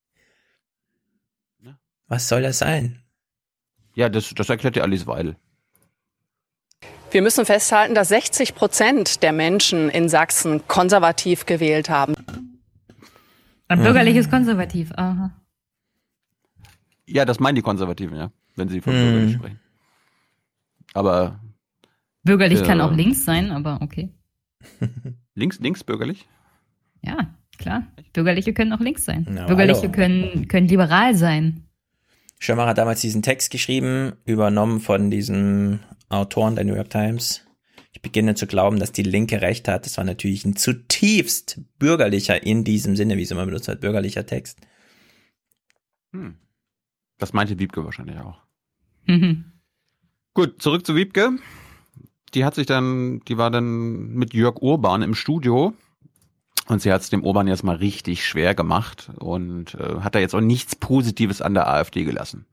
Was 2.06 2.28
soll 2.28 2.42
das 2.42 2.58
sein? 2.58 3.02
Ja, 3.94 4.08
das, 4.08 4.32
das 4.34 4.48
erklärt 4.48 4.76
ja 4.76 4.84
Alice 4.84 5.06
Weidel. 5.08 5.36
Wir 7.10 7.22
müssen 7.22 7.44
festhalten, 7.44 7.94
dass 7.94 8.08
60 8.08 8.54
Prozent 8.54 9.22
der 9.22 9.32
Menschen 9.32 9.88
in 9.88 10.08
Sachsen 10.08 10.66
konservativ 10.68 11.46
gewählt 11.46 11.90
haben. 11.90 12.14
Ein 13.66 13.82
bürgerliches 13.82 14.30
Konservativ, 14.30 14.92
aha. 14.92 15.32
Ja, 17.06 17.24
das 17.24 17.40
meinen 17.40 17.56
die 17.56 17.62
Konservativen, 17.62 18.16
ja, 18.16 18.30
wenn 18.58 18.68
sie 18.68 18.80
von 18.80 18.92
hm. 18.92 19.00
bürgerlich 19.00 19.34
sprechen. 19.34 19.60
Aber. 20.94 21.40
Bürgerlich 22.24 22.60
äh, 22.60 22.64
kann 22.64 22.80
auch 22.80 22.92
links 22.92 23.24
sein, 23.24 23.50
aber 23.50 23.80
okay. 23.80 24.10
links, 25.34 25.60
links 25.60 25.84
bürgerlich? 25.84 26.26
Ja, 27.02 27.34
klar. 27.58 27.86
Bürgerliche 28.12 28.52
können 28.52 28.72
auch 28.72 28.80
links 28.80 29.04
sein. 29.04 29.26
Na, 29.30 29.46
Bürgerliche 29.46 29.90
können, 29.90 30.48
können 30.48 30.68
liberal 30.68 31.14
sein. 31.14 31.64
Schirmer 32.40 32.66
hat 32.66 32.78
damals 32.78 33.00
diesen 33.00 33.22
Text 33.22 33.50
geschrieben, 33.50 34.12
übernommen 34.24 34.80
von 34.80 35.10
diesem 35.10 35.80
Autoren 36.08 36.54
der 36.54 36.64
New 36.64 36.74
York 36.74 36.90
Times. 36.90 37.44
Ich 37.92 38.02
beginne 38.02 38.34
zu 38.34 38.46
glauben, 38.46 38.78
dass 38.78 38.92
die 38.92 39.02
Linke 39.02 39.40
recht 39.40 39.66
hat. 39.66 39.86
Das 39.86 39.96
war 39.96 40.04
natürlich 40.04 40.44
ein 40.44 40.54
zutiefst 40.54 41.60
bürgerlicher, 41.78 42.42
in 42.42 42.62
diesem 42.62 42.94
Sinne, 42.94 43.16
wie 43.16 43.22
es 43.22 43.30
immer 43.30 43.44
benutzt 43.44 43.66
wird, 43.66 43.80
bürgerlicher 43.80 44.24
Text. 44.26 44.60
Hm. 46.12 46.36
Das 47.18 47.32
meinte 47.32 47.58
Wiebke 47.58 47.84
wahrscheinlich 47.84 48.18
auch. 48.18 48.40
Mhm. 49.08 49.44
Gut, 50.34 50.62
zurück 50.62 50.86
zu 50.86 50.94
Wiebke. 50.94 51.32
Die 52.34 52.44
hat 52.44 52.54
sich 52.54 52.66
dann, 52.66 53.20
die 53.26 53.38
war 53.38 53.50
dann 53.50 54.10
mit 54.12 54.34
Jörg 54.34 54.60
Urban 54.60 55.02
im 55.02 55.14
Studio 55.14 55.74
und 56.68 56.82
sie 56.82 56.92
hat 56.92 57.00
es 57.00 57.10
dem 57.10 57.24
Urban 57.24 57.48
jetzt 57.48 57.64
mal 57.64 57.76
richtig 57.76 58.24
schwer 58.24 58.54
gemacht 58.54 59.10
und 59.18 59.74
äh, 59.74 60.00
hat 60.00 60.14
da 60.14 60.18
jetzt 60.18 60.34
auch 60.34 60.40
nichts 60.40 60.76
Positives 60.76 61.40
an 61.40 61.54
der 61.54 61.66
AfD 61.66 62.04
gelassen. 62.04 62.46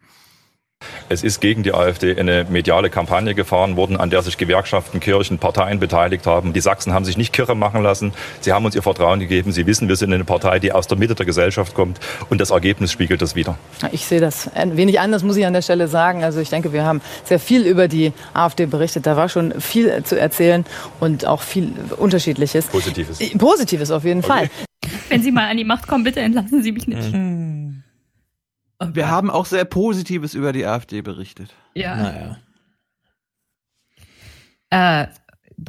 Es 1.10 1.24
ist 1.24 1.42
gegen 1.42 1.64
die 1.64 1.74
AfD 1.74 2.18
eine 2.18 2.46
mediale 2.50 2.90
Kampagne 2.90 3.36
gefahren 3.36 3.76
worden, 3.76 3.98
an 3.98 4.10
der 4.10 4.22
sich 4.22 4.38
Gewerkschaften, 4.38 5.00
Kirchen, 5.00 5.38
Parteien 5.38 5.80
beteiligt 5.80 6.26
haben. 6.26 6.54
Die 6.54 6.62
Sachsen 6.62 6.94
haben 6.94 7.06
sich 7.06 7.18
nicht 7.18 7.34
kirre 7.34 7.56
machen 7.56 7.84
lassen. 7.84 8.14
Sie 8.42 8.52
haben 8.52 8.66
uns 8.66 8.76
ihr 8.76 8.82
Vertrauen 8.82 9.20
gegeben. 9.20 9.52
Sie 9.52 9.66
wissen, 9.66 9.88
wir 9.88 9.96
sind 9.96 10.14
eine 10.14 10.24
Partei, 10.24 10.60
die 10.60 10.72
aus 10.72 10.88
der 10.88 10.98
Mitte 10.98 11.16
der 11.16 11.26
Gesellschaft 11.26 11.74
kommt. 11.76 12.00
Und 12.30 12.42
das 12.42 12.50
Ergebnis 12.50 12.92
spiegelt 12.92 13.22
das 13.22 13.36
wieder. 13.36 13.58
Ich 13.92 14.06
sehe 14.06 14.20
das 14.20 14.52
ein 14.54 14.78
wenig 14.78 15.00
anders, 15.00 15.24
muss 15.24 15.38
ich 15.38 15.46
an 15.46 15.54
der 15.54 15.62
Stelle 15.62 15.88
sagen. 15.88 16.24
Also 16.24 16.40
ich 16.40 16.50
denke, 16.50 16.74
wir 16.74 16.86
haben 16.86 17.02
sehr 17.24 17.40
viel 17.40 17.64
über 17.66 17.88
die 17.88 18.14
AfD 18.34 18.66
berichtet. 18.66 19.06
Da 19.06 19.18
war 19.18 19.30
schon 19.30 19.60
viel 19.60 20.04
zu 20.04 20.20
erzählen 20.20 20.66
und 21.00 21.26
auch 21.26 21.42
viel 21.42 21.72
Unterschiedliches. 21.98 22.66
Positives. 22.68 23.20
Positives 23.38 23.92
auf 23.92 24.04
jeden 24.04 24.24
okay. 24.24 24.28
Fall. 24.28 24.50
Wenn 25.10 25.22
Sie 25.22 25.32
mal 25.32 25.50
an 25.50 25.58
die 25.58 25.64
Macht 25.64 25.88
kommen, 25.88 26.04
bitte 26.04 26.20
entlassen 26.20 26.64
Sie 26.64 26.72
mich 26.72 26.88
nicht. 26.88 27.14
Mhm. 27.14 27.45
Wir 28.80 29.10
haben 29.10 29.30
auch 29.30 29.46
sehr 29.46 29.66
Positives 29.66 30.34
über 30.34 30.52
die 30.52 30.66
AfD 30.66 31.02
berichtet. 31.02 31.54
Ja. 31.74 31.96
Naja. 31.96 32.38
Äh, 34.70 35.08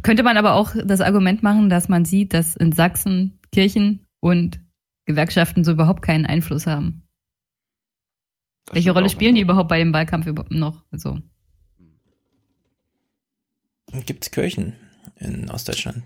könnte 0.02 0.22
man 0.22 0.36
aber 0.36 0.54
auch 0.54 0.74
das 0.84 1.00
Argument 1.00 1.42
machen, 1.42 1.68
dass 1.68 1.88
man 1.88 2.04
sieht, 2.04 2.34
dass 2.34 2.56
in 2.56 2.72
Sachsen 2.72 3.38
Kirchen 3.52 4.06
und 4.20 4.60
Gewerkschaften 5.04 5.62
so 5.62 5.72
überhaupt 5.72 6.02
keinen 6.02 6.26
Einfluss 6.26 6.66
haben. 6.66 7.02
Das 8.66 8.74
Welche 8.74 8.90
Rolle 8.90 9.08
spielen 9.08 9.36
die 9.36 9.42
überhaupt 9.42 9.68
bei 9.68 9.78
dem 9.78 9.92
Wahlkampf 9.92 10.26
noch? 10.50 10.84
Also. 10.90 11.20
Gibt 14.04 14.24
es 14.24 14.30
Kirchen 14.32 14.74
in 15.16 15.48
Ostdeutschland? 15.48 16.02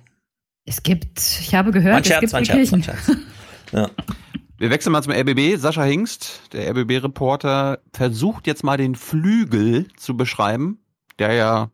Es 0.67 0.83
gibt, 0.83 1.19
ich 1.19 1.55
habe 1.55 1.71
gehört, 1.71 2.07
Scherz, 2.07 2.25
es 2.25 2.33
gibt 2.33 2.51
Kirchen. 2.51 2.83
Scherz. 2.83 3.13
Ja. 3.73 3.89
Wir 4.61 4.69
wechseln 4.69 4.93
mal 4.93 5.03
zum 5.03 5.15
RBB. 5.15 5.57
Sascha 5.57 5.85
Hingst, 5.85 6.53
der 6.53 6.69
RBB-Reporter, 6.73 7.79
versucht 7.95 8.47
jetzt 8.47 8.63
mal 8.63 8.77
den 8.77 8.95
Flügel 8.95 9.89
zu 9.97 10.19
beschreiben, 10.19 10.85
der 11.19 11.33
ja 11.33 11.71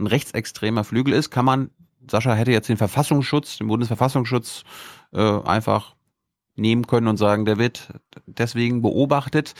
ein 0.00 0.08
rechtsextremer 0.08 0.82
Flügel 0.82 1.14
ist. 1.14 1.30
Kann 1.30 1.44
man, 1.44 1.70
Sascha 2.10 2.34
hätte 2.34 2.50
jetzt 2.50 2.68
den 2.68 2.76
Verfassungsschutz, 2.76 3.58
den 3.58 3.68
Bundesverfassungsschutz 3.68 4.64
äh, 5.12 5.20
einfach 5.44 5.94
nehmen 6.56 6.88
können 6.88 7.06
und 7.06 7.18
sagen, 7.18 7.44
der 7.44 7.58
wird 7.58 7.92
deswegen 8.26 8.82
beobachtet. 8.82 9.54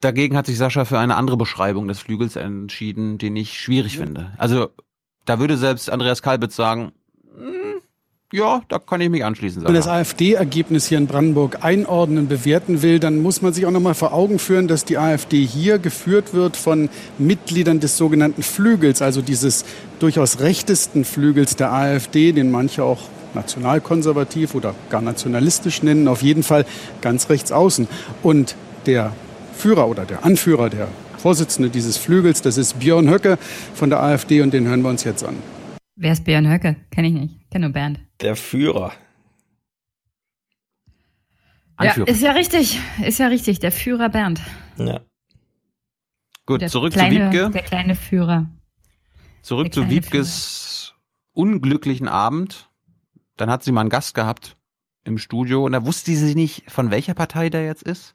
Dagegen 0.00 0.36
hat 0.36 0.46
sich 0.46 0.58
Sascha 0.58 0.84
für 0.84 0.98
eine 0.98 1.14
andere 1.14 1.36
Beschreibung 1.36 1.86
des 1.86 2.00
Flügels 2.00 2.34
entschieden, 2.34 3.16
den 3.18 3.36
ich 3.36 3.60
schwierig 3.60 3.96
finde. 3.96 4.32
Also 4.38 4.70
da 5.24 5.38
würde 5.38 5.56
selbst 5.56 5.88
Andreas 5.88 6.20
Kalbitz 6.20 6.56
sagen, 6.56 6.90
ja, 8.34 8.62
da 8.68 8.80
kann 8.80 9.00
ich 9.00 9.10
mich 9.10 9.24
anschließen. 9.24 9.62
Wenn 9.62 9.72
man 9.72 9.74
das 9.74 9.86
AfD-Ergebnis 9.86 10.88
hier 10.88 10.98
in 10.98 11.06
Brandenburg 11.06 11.58
einordnen, 11.64 12.26
bewerten 12.26 12.82
will, 12.82 12.98
dann 12.98 13.22
muss 13.22 13.42
man 13.42 13.52
sich 13.52 13.64
auch 13.64 13.70
noch 13.70 13.80
mal 13.80 13.94
vor 13.94 14.12
Augen 14.12 14.40
führen, 14.40 14.66
dass 14.66 14.84
die 14.84 14.98
AfD 14.98 15.44
hier 15.44 15.78
geführt 15.78 16.34
wird 16.34 16.56
von 16.56 16.88
Mitgliedern 17.16 17.78
des 17.78 17.96
sogenannten 17.96 18.42
Flügels, 18.42 19.02
also 19.02 19.22
dieses 19.22 19.64
durchaus 20.00 20.40
rechtesten 20.40 21.04
Flügels 21.04 21.54
der 21.54 21.72
AfD, 21.72 22.32
den 22.32 22.50
manche 22.50 22.82
auch 22.82 23.02
nationalkonservativ 23.34 24.56
oder 24.56 24.74
gar 24.90 25.00
nationalistisch 25.00 25.84
nennen, 25.84 26.08
auf 26.08 26.22
jeden 26.22 26.42
Fall 26.42 26.66
ganz 27.02 27.30
rechts 27.30 27.52
außen. 27.52 27.86
Und 28.24 28.56
der 28.86 29.12
Führer 29.56 29.88
oder 29.88 30.04
der 30.06 30.24
Anführer, 30.24 30.70
der 30.70 30.88
Vorsitzende 31.18 31.70
dieses 31.70 31.96
Flügels, 31.98 32.42
das 32.42 32.58
ist 32.58 32.80
Björn 32.80 33.08
Höcke 33.08 33.38
von 33.74 33.90
der 33.90 34.02
AfD 34.02 34.42
und 34.42 34.52
den 34.52 34.66
hören 34.66 34.82
wir 34.82 34.90
uns 34.90 35.04
jetzt 35.04 35.24
an. 35.24 35.36
Wer 35.96 36.12
ist 36.12 36.24
Björn 36.24 36.50
Höcke? 36.50 36.74
Kenne 36.90 37.06
ich 37.06 37.14
nicht. 37.14 37.50
Kenne 37.52 37.66
nur 37.66 37.72
Bernd. 37.72 38.00
Der 38.24 38.36
Führer. 38.36 38.94
Ja, 41.78 41.92
ist 42.04 42.22
ja 42.22 42.32
richtig. 42.32 42.80
Ist 43.04 43.18
ja 43.18 43.26
richtig. 43.26 43.58
Der 43.58 43.70
Führer 43.70 44.08
Bernd. 44.08 44.40
Ja. 44.78 45.00
Gut, 46.46 46.62
der 46.62 46.68
zurück 46.68 46.94
kleine, 46.94 47.16
zu 47.16 47.20
Wiebke. 47.20 47.50
Der 47.50 47.62
kleine 47.62 47.94
Führer. 47.94 48.46
Zurück 49.42 49.74
zu 49.74 49.90
Wiebkes 49.90 50.94
Führer. 50.94 51.00
unglücklichen 51.34 52.08
Abend. 52.08 52.70
Dann 53.36 53.50
hat 53.50 53.62
sie 53.62 53.72
mal 53.72 53.82
einen 53.82 53.90
Gast 53.90 54.14
gehabt 54.14 54.56
im 55.04 55.18
Studio 55.18 55.62
und 55.62 55.72
da 55.72 55.84
wusste 55.84 56.16
sie 56.16 56.34
nicht, 56.34 56.70
von 56.70 56.90
welcher 56.90 57.12
Partei 57.12 57.50
der 57.50 57.66
jetzt 57.66 57.82
ist. 57.82 58.14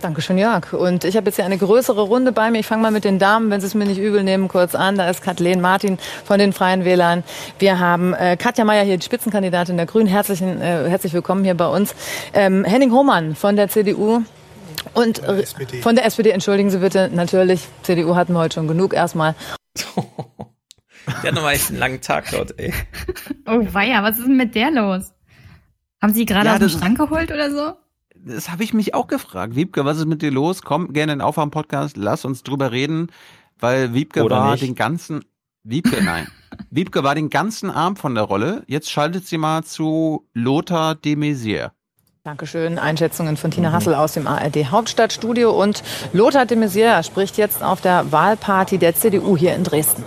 Dankeschön, 0.00 0.36
Jörg. 0.36 0.72
Und 0.74 1.04
ich 1.04 1.16
habe 1.16 1.26
jetzt 1.26 1.36
hier 1.36 1.44
eine 1.46 1.56
größere 1.56 2.02
Runde 2.02 2.32
bei 2.32 2.50
mir. 2.50 2.58
Ich 2.58 2.66
fange 2.66 2.82
mal 2.82 2.90
mit 2.90 3.04
den 3.04 3.18
Damen, 3.18 3.50
wenn 3.50 3.60
Sie 3.60 3.66
es 3.66 3.74
mir 3.74 3.86
nicht 3.86 3.98
übel 3.98 4.22
nehmen, 4.22 4.48
kurz 4.48 4.74
an. 4.74 4.96
Da 4.96 5.08
ist 5.08 5.22
Kathleen 5.22 5.60
Martin 5.62 5.98
von 6.24 6.38
den 6.38 6.52
Freien 6.52 6.84
Wählern. 6.84 7.24
Wir 7.58 7.78
haben 7.78 8.12
äh, 8.12 8.36
Katja 8.36 8.64
Mayer 8.64 8.84
hier, 8.84 8.98
die 8.98 9.04
Spitzenkandidatin 9.04 9.76
der 9.76 9.86
Grünen. 9.86 10.06
Herzlichen, 10.06 10.60
äh, 10.60 10.88
herzlich 10.88 11.14
willkommen 11.14 11.42
hier 11.44 11.54
bei 11.54 11.66
uns. 11.66 11.94
Ähm, 12.34 12.64
Henning 12.64 12.92
Hohmann 12.92 13.34
von 13.34 13.56
der 13.56 13.68
CDU. 13.68 14.22
Und 14.92 15.18
von 15.18 15.36
der, 15.36 15.42
SPD. 15.42 15.80
von 15.80 15.94
der 15.96 16.04
SPD, 16.04 16.30
entschuldigen 16.30 16.68
Sie 16.70 16.78
bitte, 16.78 17.08
natürlich. 17.12 17.66
CDU 17.82 18.14
hatten 18.14 18.34
wir 18.34 18.40
heute 18.40 18.54
schon 18.54 18.68
genug 18.68 18.92
erstmal. 18.92 19.34
der 21.22 21.30
hat 21.30 21.34
nochmal 21.34 21.54
echt 21.54 21.70
einen 21.70 21.78
langen 21.78 22.00
Tag 22.02 22.30
dort, 22.30 22.58
ey. 22.58 22.74
Oh 23.46 23.60
weia, 23.72 24.02
was 24.02 24.18
ist 24.18 24.26
denn 24.26 24.36
mit 24.36 24.54
der 24.54 24.70
los? 24.70 25.12
Haben 26.02 26.12
Sie 26.12 26.26
gerade 26.26 26.46
Ja, 26.46 26.52
aus 26.54 26.58
dem 26.58 26.68
Schrank 26.68 26.98
geholt 26.98 27.32
oder 27.32 27.50
so? 27.50 27.72
Das 28.26 28.50
habe 28.50 28.64
ich 28.64 28.72
mich 28.72 28.94
auch 28.94 29.06
gefragt. 29.06 29.54
Wiebke, 29.54 29.84
was 29.84 29.98
ist 29.98 30.06
mit 30.06 30.22
dir 30.22 30.30
los? 30.30 30.62
Komm 30.62 30.94
gerne 30.94 31.12
in 31.12 31.18
den 31.18 31.24
Aufwärm-Podcast, 31.24 31.98
lass 31.98 32.24
uns 32.24 32.42
drüber 32.42 32.72
reden, 32.72 33.08
weil 33.58 33.92
Wiebke 33.92 34.24
Oder 34.24 34.36
war 34.36 34.52
nicht. 34.52 34.62
den 34.62 34.74
ganzen, 34.74 35.26
Wiebke, 35.62 36.02
nein. 36.02 36.26
Wiebke 36.70 37.04
war 37.04 37.14
den 37.14 37.28
ganzen 37.28 37.70
Abend 37.70 37.98
von 37.98 38.14
der 38.14 38.24
Rolle. 38.24 38.64
Jetzt 38.66 38.90
schaltet 38.90 39.26
sie 39.26 39.36
mal 39.36 39.62
zu 39.62 40.26
Lothar 40.32 40.94
de 40.94 41.16
Maizière. 41.16 41.72
Dankeschön. 42.22 42.78
Einschätzungen 42.78 43.36
von 43.36 43.50
Tina 43.50 43.72
Hassel 43.72 43.94
aus 43.94 44.14
dem 44.14 44.26
ARD 44.26 44.70
Hauptstadtstudio 44.70 45.50
und 45.50 45.82
Lothar 46.14 46.46
de 46.46 46.56
Maizière 46.56 47.02
spricht 47.02 47.36
jetzt 47.36 47.62
auf 47.62 47.82
der 47.82 48.10
Wahlparty 48.10 48.78
der 48.78 48.94
CDU 48.94 49.36
hier 49.36 49.54
in 49.54 49.64
Dresden. 49.64 50.02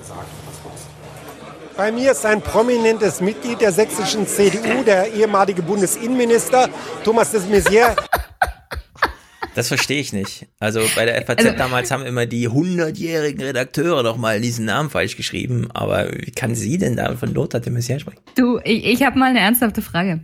Bei 1.77 1.91
mir 1.91 2.11
ist 2.13 2.25
ein 2.25 2.41
prominentes 2.41 3.21
Mitglied 3.21 3.61
der 3.61 3.71
sächsischen 3.71 4.25
CDU, 4.25 4.83
der 4.83 5.13
ehemalige 5.13 5.61
Bundesinnenminister 5.61 6.69
Thomas 7.03 7.29
de 7.31 7.39
Maizière. 7.41 7.95
Das 9.53 9.67
verstehe 9.67 9.99
ich 9.99 10.11
nicht. 10.11 10.47
Also 10.59 10.81
bei 10.95 11.05
der 11.05 11.23
FAZ 11.23 11.55
damals 11.55 11.91
haben 11.91 12.03
immer 12.03 12.25
die 12.25 12.49
100-jährigen 12.49 13.43
Redakteure 13.43 14.01
doch 14.01 14.17
mal 14.17 14.41
diesen 14.41 14.65
Namen 14.65 14.89
falsch 14.89 15.17
geschrieben. 15.17 15.69
Aber 15.71 16.11
wie 16.13 16.31
kann 16.31 16.55
sie 16.55 16.79
denn 16.79 16.95
da 16.95 17.15
von 17.15 17.31
Lothar 17.31 17.61
de 17.61 17.71
Maizière 17.71 17.99
sprechen? 17.99 18.21
Du, 18.35 18.59
ich, 18.63 18.83
ich 18.83 19.03
habe 19.03 19.19
mal 19.19 19.29
eine 19.29 19.39
ernsthafte 19.39 19.83
Frage. 19.83 20.21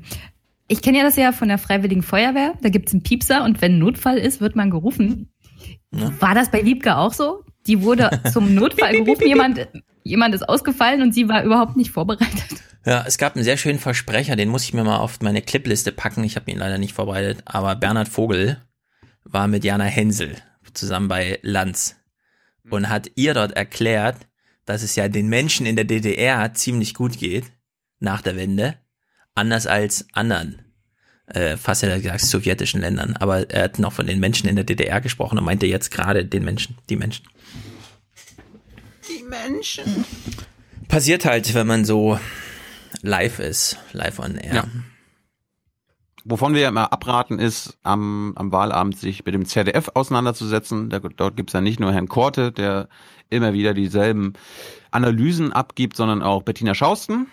Ich 0.68 0.82
kenne 0.82 0.98
ja 0.98 1.04
das 1.04 1.18
ja 1.18 1.32
von 1.34 1.50
der 1.50 1.60
Freiwilligen 1.60 2.02
Feuerwehr. 2.02 2.56
Da 2.64 2.70
gibt's 2.70 2.94
einen 2.94 3.04
Piepser 3.04 3.44
und 3.44 3.62
wenn 3.62 3.74
ein 3.74 3.80
Notfall 3.80 4.18
ist, 4.18 4.42
wird 4.42 4.56
man 4.56 4.72
gerufen. 4.72 5.30
War 5.92 6.34
das 6.34 6.50
bei 6.50 6.66
Wiebke 6.66 6.98
auch 6.98 7.14
so? 7.14 7.44
Die 7.68 7.84
wurde 7.84 8.10
zum 8.34 8.56
Notfall 8.56 9.04
gerufen, 9.04 9.28
jemand, 9.28 9.68
jemand 10.04 10.36
ist 10.36 10.48
ausgefallen 10.48 11.02
und 11.02 11.14
sie 11.14 11.28
war 11.28 11.44
überhaupt 11.44 11.78
nicht 11.78 11.92
vorbereitet. 11.92 12.64
Ja, 12.86 13.06
es 13.08 13.18
gab 13.18 13.36
einen 13.36 13.46
sehr 13.46 13.58
schönen 13.58 13.80
Versprecher, 13.80 14.36
den 14.36 14.50
muss 14.50 14.66
ich 14.66 14.74
mir 14.74 14.84
mal 14.84 14.98
auf 14.98 15.22
meine 15.22 15.42
Clipliste 15.42 15.92
packen. 15.92 16.24
Ich 16.24 16.36
habe 16.36 16.52
ihn 16.52 16.58
leider 16.58 16.78
nicht 16.78 16.94
vorbereitet. 16.94 17.42
Aber 17.46 17.76
Bernhard 17.76 18.10
Vogel 18.10 18.58
war 19.24 19.48
mit 19.48 19.64
Jana 19.64 19.86
Hensel 19.86 20.36
zusammen 20.74 21.08
bei 21.08 21.40
Lanz 21.44 21.96
und 22.70 22.90
hat 22.90 23.12
ihr 23.16 23.34
dort 23.34 23.54
erklärt, 23.54 24.28
dass 24.66 24.84
es 24.84 24.96
ja 24.96 25.08
den 25.08 25.28
Menschen 25.28 25.66
in 25.66 25.76
der 25.76 25.86
DDR 25.86 26.54
ziemlich 26.54 26.94
gut 26.94 27.18
geht 27.18 27.46
nach 28.00 28.22
der 28.22 28.36
Wende, 28.36 28.76
anders 29.36 29.68
als 29.68 30.08
anderen, 30.14 30.62
äh, 31.28 31.58
fast 31.58 31.84
er 31.84 32.00
gesagt, 32.00 32.22
sowjetischen 32.22 32.82
Ländern. 32.82 33.16
Aber 33.18 33.50
er 33.50 33.64
hat 33.64 33.80
noch 33.80 33.94
von 33.94 34.08
den 34.08 34.20
Menschen 34.20 34.48
in 34.50 34.56
der 34.56 34.66
DDR 34.66 35.02
gesprochen 35.02 35.38
und 35.38 35.46
meinte 35.46 35.68
jetzt 35.68 35.92
gerade 35.92 36.26
den 36.26 36.44
Menschen, 36.44 36.78
die 36.90 36.96
Menschen. 36.96 37.26
Die 39.18 39.24
Menschen. 39.24 40.06
Passiert 40.88 41.26
halt, 41.26 41.54
wenn 41.54 41.68
man 41.68 41.86
so 41.86 42.20
live 43.02 43.40
ist, 43.40 43.78
live 43.92 44.20
on 44.20 44.36
air. 44.36 44.54
Ja. 44.56 44.66
Wovon 46.26 46.54
wir 46.54 46.62
ja 46.62 46.70
immer 46.70 46.94
abraten, 46.94 47.38
ist, 47.38 47.78
am, 47.84 48.34
am 48.38 48.52
Wahlabend 48.52 48.98
sich 48.98 49.26
mit 49.26 49.34
dem 49.34 49.46
ZDF 49.46 49.92
auseinanderzusetzen. 49.94 50.90
Da, 50.90 51.00
dort 51.00 51.36
gibt's 51.36 51.54
ja 51.54 51.60
nicht 51.60 51.80
nur 51.80 51.92
Herrn 51.92 52.08
Korte, 52.08 52.52
der 52.52 52.88
immer 53.30 53.54
wieder 53.54 53.74
dieselben 53.74 54.34
Analysen 54.92 55.52
abgibt, 55.52 55.98
sondern 55.98 56.22
auch 56.22 56.44
Bettina 56.44 56.76
Schausten. 56.76 57.28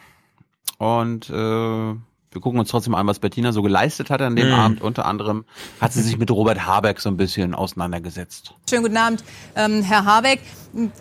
Und 0.79 1.31
äh, 1.31 1.95
wir 2.33 2.41
gucken 2.41 2.61
uns 2.61 2.69
trotzdem 2.71 2.95
an, 2.95 3.07
was 3.09 3.19
Bettina 3.19 3.51
so 3.51 3.61
geleistet 3.61 4.09
hat 4.09 4.23
an 4.23 4.37
dem 4.37 4.49
Mhm. 4.49 4.55
Abend. 4.55 4.83
Unter 4.83 5.05
anderem 5.05 5.45
hat 5.81 5.93
sie 5.93 6.01
sich 6.01 6.17
mit 6.17 6.31
Robert 6.31 6.65
Habeck 6.65 7.01
so 7.01 7.09
ein 7.09 7.17
bisschen 7.17 7.55
auseinandergesetzt. 7.57 8.55
Schönen 8.69 8.83
guten 8.85 8.97
Abend, 8.97 9.25
ähm, 9.57 9.83
Herr 9.83 10.05
Habeck. 10.05 10.41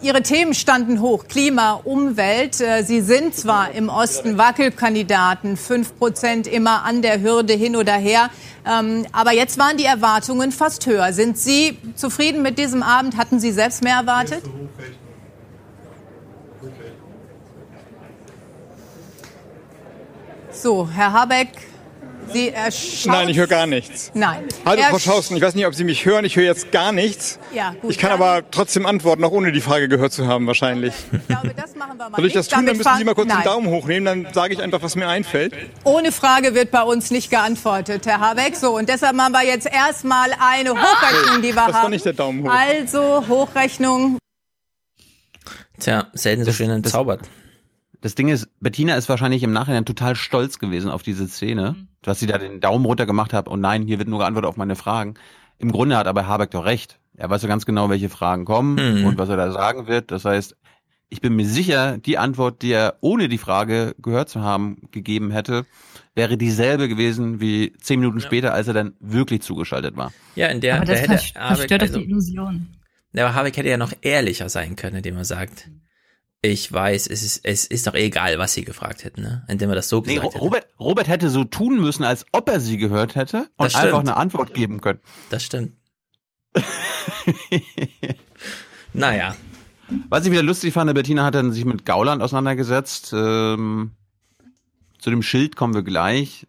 Ihre 0.02 0.24
Themen 0.24 0.56
standen 0.56 1.00
hoch. 1.02 1.26
Klima, 1.28 1.74
Umwelt. 1.84 2.60
Äh, 2.60 2.82
Sie 2.84 3.02
sind 3.02 3.36
zwar 3.36 3.72
im 3.72 3.90
Osten 3.90 4.40
Wackelkandidaten, 4.40 5.58
fünf 5.58 5.96
Prozent 6.00 6.48
immer 6.48 6.84
an 6.84 7.04
der 7.04 7.22
Hürde 7.22 7.54
hin 7.54 7.76
oder 7.76 7.94
her. 7.94 8.32
Ähm, 8.66 9.06
aber 9.12 9.32
jetzt 9.32 9.60
waren 9.60 9.78
die 9.78 9.86
Erwartungen 9.86 10.52
fast 10.52 10.88
höher. 10.88 11.14
Sind 11.14 11.38
Sie 11.38 11.78
zufrieden 11.94 12.42
mit 12.42 12.58
diesem 12.58 12.82
Abend? 12.82 13.18
Hatten 13.18 13.40
Sie 13.40 13.52
selbst 13.52 13.84
mehr 13.84 13.98
erwartet? 13.98 14.44
So, 14.44 14.50
Herr 20.94 21.14
Habeck, 21.14 21.49
Sie 22.34 22.49
erschauen. 22.49 23.14
Nein, 23.14 23.30
ich 23.30 23.38
höre 23.38 23.48
gar 23.48 23.65
nichts. 23.65 24.11
Nein. 24.14 24.44
Hallo, 24.65 24.81
Frau 24.90 24.99
Schausten, 24.99 25.36
ich 25.36 25.41
weiß 25.41 25.56
nicht, 25.56 25.65
ob 25.65 25.73
Sie 25.73 25.84
mich 25.84 26.06
hören. 26.06 26.26
Ich 26.26 26.36
höre 26.36 26.44
jetzt 26.44 26.72
gar 26.72 26.91
nichts. 26.91 27.40
Ja, 27.53 27.73
gut. 27.81 27.90
Ich 27.90 27.98
kann 27.98 28.11
aber 28.11 28.44
trotzdem 28.52 28.86
antworten, 28.86 29.23
auch 29.23 29.31
ohne 29.31 29.52
die 29.52 29.61
Frage 29.61 29.88
gehört 29.88 30.11
zu 30.14 30.27
haben, 30.27 30.45
wahrscheinlich. 30.45 30.94
Ich 31.11 31.27
glaube, 31.27 31.53
das 31.56 31.76
machen 31.76 31.98
wir 31.98 32.10
mal 32.10 32.18
Soll 32.18 32.26
ich 32.27 32.34
das 32.34 32.48
tun? 32.48 32.65
Dann 32.65 32.77
müssen 32.77 32.98
Sie 32.98 33.03
mal 33.03 33.15
kurz 33.15 33.30
Nein. 33.30 33.38
den 33.40 33.45
Daumen 33.45 33.68
hochnehmen, 33.69 34.06
dann 34.23 34.34
sage 34.34 34.53
ich 34.53 34.61
einfach, 34.61 34.84
was 34.84 34.95
mir 34.95 35.07
einfällt. 35.07 35.53
Ohne 35.86 36.11
Frage 36.11 36.53
wird 36.53 36.69
bei 36.72 36.84
uns 36.84 37.10
nicht 37.10 37.30
geantwortet, 37.31 38.06
Herr 38.06 38.19
Habeck. 38.19 38.56
So, 38.56 38.76
und 38.77 38.90
deshalb 38.90 39.15
machen 39.15 39.34
wir 39.34 39.45
jetzt 39.45 39.65
erstmal 39.72 40.30
eine 40.40 40.72
Hochrechnung, 40.72 41.41
die 41.41 41.49
wir 41.49 41.56
Das 41.56 41.73
war 41.73 41.81
haben. 41.84 41.91
nicht 41.91 42.06
der 42.06 42.14
Daumen 42.14 42.44
hoch. 42.44 42.52
Also, 42.53 43.23
Hochrechnung. 43.27 44.18
Tja, 45.80 46.07
selten 46.14 46.44
so 46.44 46.52
schön 46.52 46.69
entzaubert. 46.69 47.22
Das 48.02 48.16
Ding 48.16 48.30
ist, 48.30 48.48
Bettina 48.62 48.96
ist 48.96 49.10
wahrscheinlich 49.10 49.44
im 49.44 49.52
Nachhinein 49.52 49.86
total 49.86 50.16
stolz 50.16 50.58
gewesen 50.60 50.90
auf 50.90 51.04
diese 51.04 51.28
Szene, 51.28 51.76
Mhm. 51.78 51.88
dass 52.02 52.20
sie 52.20 52.28
da 52.28 52.38
den 52.38 52.62
Daumen 52.62 52.86
runter 52.86 53.06
gemacht 53.06 53.34
hat 53.34 53.48
und 53.48 53.60
nein, 53.60 53.84
hier 53.84 54.00
wird 54.00 54.08
nur 54.08 54.20
geantwortet 54.20 54.48
auf 54.50 54.58
meine 54.58 54.76
Fragen. 54.76 55.16
Im 55.58 55.72
Grunde 55.72 55.98
hat 55.98 56.08
aber 56.08 56.26
Habeck 56.28 56.52
doch 56.52 56.64
recht. 56.66 57.00
Er 57.18 57.30
weiß 57.30 57.42
ja 57.42 57.50
ganz 57.50 57.66
genau, 57.66 57.90
welche 57.90 58.08
Fragen 58.10 58.46
kommen 58.46 59.00
Mhm. 59.02 59.06
und 59.06 59.18
was 59.18 59.28
er 59.28 59.36
da 59.36 59.52
sagen 59.52 59.88
wird. 59.88 60.12
Das 60.12 60.24
heißt, 60.24 60.56
ich 61.10 61.20
bin 61.22 61.36
mir 61.36 61.46
sicher, 61.46 61.98
die 61.98 62.18
Antwort, 62.18 62.62
die 62.62 62.72
er 62.72 62.98
ohne 63.02 63.28
die 63.28 63.38
Frage 63.40 63.96
gehört 64.02 64.30
zu 64.30 64.42
haben, 64.42 64.84
gegeben 64.92 65.32
hätte, 65.32 65.66
wäre 66.16 66.38
dieselbe 66.38 66.88
gewesen 66.88 67.42
wie 67.42 67.74
zehn 67.82 68.00
Minuten 68.00 68.22
später, 68.22 68.54
als 68.54 68.68
er 68.70 68.74
dann 68.76 68.94
wirklich 69.02 69.42
zugeschaltet 69.42 69.98
war. 69.98 70.14
Ja, 70.36 70.48
in 70.48 70.62
der, 70.62 70.76
Aber 70.78 70.86
da 70.86 70.92
das 70.94 71.02
hätte 71.02 71.18
vers- 71.18 71.32
verstört 71.32 71.82
doch 71.82 71.88
also, 71.88 72.00
die 72.00 72.06
Illusion. 72.06 72.68
Ja, 73.12 73.26
aber 73.26 73.36
Habeck 73.36 73.58
hätte 73.58 73.70
ja 73.70 73.78
noch 73.78 73.92
ehrlicher 74.02 74.48
sein 74.50 74.76
können, 74.76 74.98
indem 74.98 75.18
er 75.18 75.26
sagt, 75.26 75.68
ich 76.41 76.72
weiß, 76.72 77.07
es 77.07 77.22
ist, 77.24 77.41
es 77.44 77.66
ist 77.66 77.86
doch 77.88 77.95
egal, 77.95 78.38
was 78.40 78.53
sie 78.53 78.64
gefragt 78.64 79.03
hätten, 79.03 79.22
ne? 79.22 79.44
Indem 79.49 79.70
er 79.70 79.76
das 79.76 79.90
so 79.90 80.02
Nee, 80.06 80.16
gesagt 80.16 80.36
Ro- 80.36 80.40
Robert, 80.40 80.68
Robert 80.80 81.07
hätte 81.07 81.30
so 81.30 81.44
tun 81.44 81.82
müssen, 81.82 82.03
als 82.06 82.26
ob 82.32 82.48
er 82.49 82.60
sie 82.61 82.78
gehört 82.78 83.16
hätte 83.16 83.49
und 83.57 83.76
einfach 83.76 83.99
eine 83.99 84.16
Antwort 84.16 84.53
geben 84.53 84.80
können. 84.80 84.99
Das 85.30 85.44
stimmt. 85.44 85.74
naja. 88.94 89.36
Was 90.10 90.26
ich 90.26 90.32
wieder 90.32 90.44
lustig 90.44 90.74
fand, 90.74 90.94
Bettina 90.94 91.24
hat 91.26 91.36
dann 91.36 91.52
sich 91.52 91.66
mit 91.66 91.86
Gauland 91.86 92.22
auseinandergesetzt. 92.22 93.11
Ähm, 93.14 93.91
zu 94.99 95.10
dem 95.10 95.24
Schild 95.24 95.56
kommen 95.56 95.74
wir 95.74 95.84
gleich. 95.84 96.45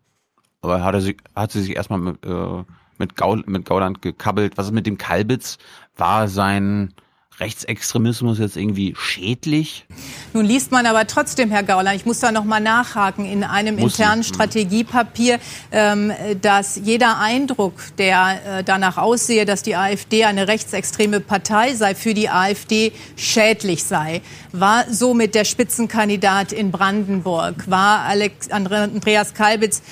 Aber 0.62 0.84
hat, 0.84 1.00
sich, 1.00 1.16
hat 1.34 1.50
sie 1.52 1.62
sich 1.62 1.74
erstmal 1.74 1.98
mit, 2.00 2.24
äh, 2.24 2.64
mit, 2.98 3.16
Gaul, 3.16 3.42
mit 3.46 3.64
Gauland 3.64 4.02
gekabbelt. 4.02 4.58
Was 4.58 4.66
ist 4.66 4.72
mit 4.72 4.86
dem 4.86 4.98
Kalbitz? 4.98 5.56
War 5.96 6.28
sein 6.28 6.92
Rechtsextremismus 7.40 8.38
jetzt 8.38 8.56
irgendwie 8.56 8.94
schädlich? 8.96 9.86
Nun 10.32 10.44
liest 10.44 10.70
man 10.70 10.86
aber 10.86 11.06
trotzdem, 11.06 11.50
Herr 11.50 11.62
Gauland, 11.62 11.96
ich 11.96 12.06
muss 12.06 12.20
da 12.20 12.30
noch 12.30 12.44
mal 12.44 12.60
nachhaken, 12.60 13.24
in 13.24 13.42
einem 13.42 13.76
Muss 13.76 13.98
internen 13.98 14.22
hm. 14.22 14.28
Strategiepapier, 14.28 15.40
ähm, 15.72 16.12
dass 16.40 16.76
jeder 16.76 17.18
Eindruck, 17.18 17.74
der 17.98 18.58
äh, 18.58 18.64
danach 18.64 18.98
aussehe, 18.98 19.44
dass 19.44 19.62
die 19.62 19.74
AfD 19.74 20.24
eine 20.24 20.48
rechtsextreme 20.48 21.20
Partei 21.20 21.74
sei, 21.74 21.94
für 21.94 22.14
die 22.14 22.28
AfD 22.28 22.92
schädlich 23.16 23.84
sei. 23.84 24.22
War 24.52 24.84
somit 24.90 25.34
der 25.34 25.44
Spitzenkandidat 25.44 26.52
in 26.52 26.70
Brandenburg, 26.70 27.70
war 27.70 28.00
Alex, 28.00 28.50
Andreas 28.50 29.34
Kalbitz 29.34 29.82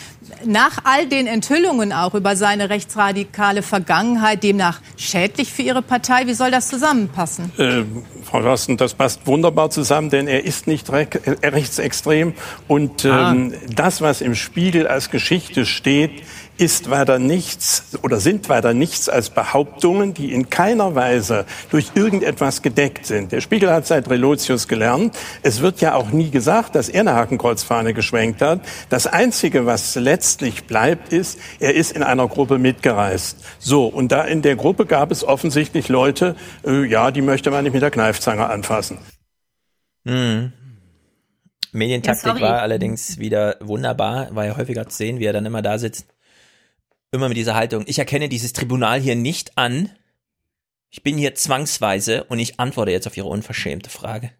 nach 0.44 0.78
all 0.84 1.06
den 1.06 1.26
Enthüllungen 1.26 1.92
auch 1.92 2.14
über 2.14 2.36
seine 2.36 2.70
rechtsradikale 2.70 3.62
Vergangenheit 3.62 4.42
demnach 4.42 4.80
schädlich 4.96 5.52
für 5.52 5.62
Ihre 5.62 5.82
Partei? 5.82 6.26
Wie 6.26 6.34
soll 6.34 6.50
das 6.50 6.68
zusammenpassen? 6.68 7.52
Äh, 7.58 7.84
Frau 8.24 8.40
Drosten, 8.40 8.76
das 8.76 8.94
passt 8.94 9.26
wunderbar 9.26 9.70
zusammen, 9.70 10.10
denn 10.10 10.28
er 10.28 10.44
ist 10.44 10.66
nicht 10.66 10.88
äh, 10.88 11.06
rechtsextrem. 11.42 12.34
Und 12.66 13.04
ähm, 13.04 13.54
das, 13.74 14.00
was 14.00 14.20
im 14.20 14.34
Spiegel 14.34 14.86
als 14.86 15.10
Geschichte 15.10 15.66
steht, 15.66 16.22
ist 16.58 16.90
weiter 16.90 17.18
nichts 17.18 17.84
oder 18.02 18.18
sind 18.18 18.48
weiter 18.48 18.74
nichts 18.74 19.08
als 19.08 19.30
Behauptungen, 19.30 20.12
die 20.12 20.32
in 20.32 20.50
keiner 20.50 20.94
Weise 20.94 21.46
durch 21.70 21.92
irgendetwas 21.94 22.62
gedeckt 22.62 23.06
sind. 23.06 23.30
Der 23.30 23.40
Spiegel 23.40 23.70
hat 23.70 23.86
seit 23.86 24.10
Relotius 24.10 24.66
gelernt. 24.66 25.16
Es 25.42 25.60
wird 25.60 25.80
ja 25.80 25.94
auch 25.94 26.10
nie 26.10 26.30
gesagt, 26.30 26.74
dass 26.74 26.88
er 26.88 27.02
eine 27.02 27.14
Hakenkreuzfahne 27.14 27.94
geschwenkt 27.94 28.42
hat. 28.42 28.60
Das 28.90 29.06
Einzige, 29.06 29.66
was 29.66 29.94
letztlich 29.94 30.64
bleibt, 30.64 31.12
ist, 31.12 31.38
er 31.60 31.74
ist 31.74 31.92
in 31.92 32.02
einer 32.02 32.26
Gruppe 32.26 32.58
mitgereist. 32.58 33.38
So, 33.60 33.86
und 33.86 34.10
da 34.10 34.22
in 34.22 34.42
der 34.42 34.56
Gruppe 34.56 34.84
gab 34.84 35.12
es 35.12 35.22
offensichtlich 35.22 35.88
Leute, 35.88 36.34
äh, 36.66 36.84
ja, 36.84 37.12
die 37.12 37.22
möchte 37.22 37.50
man 37.52 37.64
nicht 37.64 37.72
mit 37.72 37.82
der 37.82 37.92
Kneifzange 37.92 38.48
anfassen. 38.50 38.98
Mhm. 40.02 40.52
Medientaktik 41.70 42.34
Ja, 42.34 42.40
war 42.40 42.62
allerdings 42.62 43.18
wieder 43.18 43.56
wunderbar, 43.60 44.34
war 44.34 44.46
ja 44.46 44.56
häufiger 44.56 44.88
zu 44.88 44.96
sehen, 44.96 45.20
wie 45.20 45.26
er 45.26 45.32
dann 45.32 45.46
immer 45.46 45.62
da 45.62 45.78
sitzt. 45.78 46.06
Immer 47.10 47.28
mit 47.28 47.36
dieser 47.36 47.54
Haltung. 47.54 47.84
Ich 47.86 47.98
erkenne 47.98 48.28
dieses 48.28 48.52
Tribunal 48.52 49.00
hier 49.00 49.16
nicht 49.16 49.56
an. 49.56 49.90
Ich 50.90 51.02
bin 51.02 51.16
hier 51.16 51.34
zwangsweise 51.34 52.24
und 52.24 52.38
ich 52.38 52.60
antworte 52.60 52.90
jetzt 52.90 53.06
auf 53.06 53.16
Ihre 53.16 53.28
unverschämte 53.28 53.90
Frage. 53.90 54.30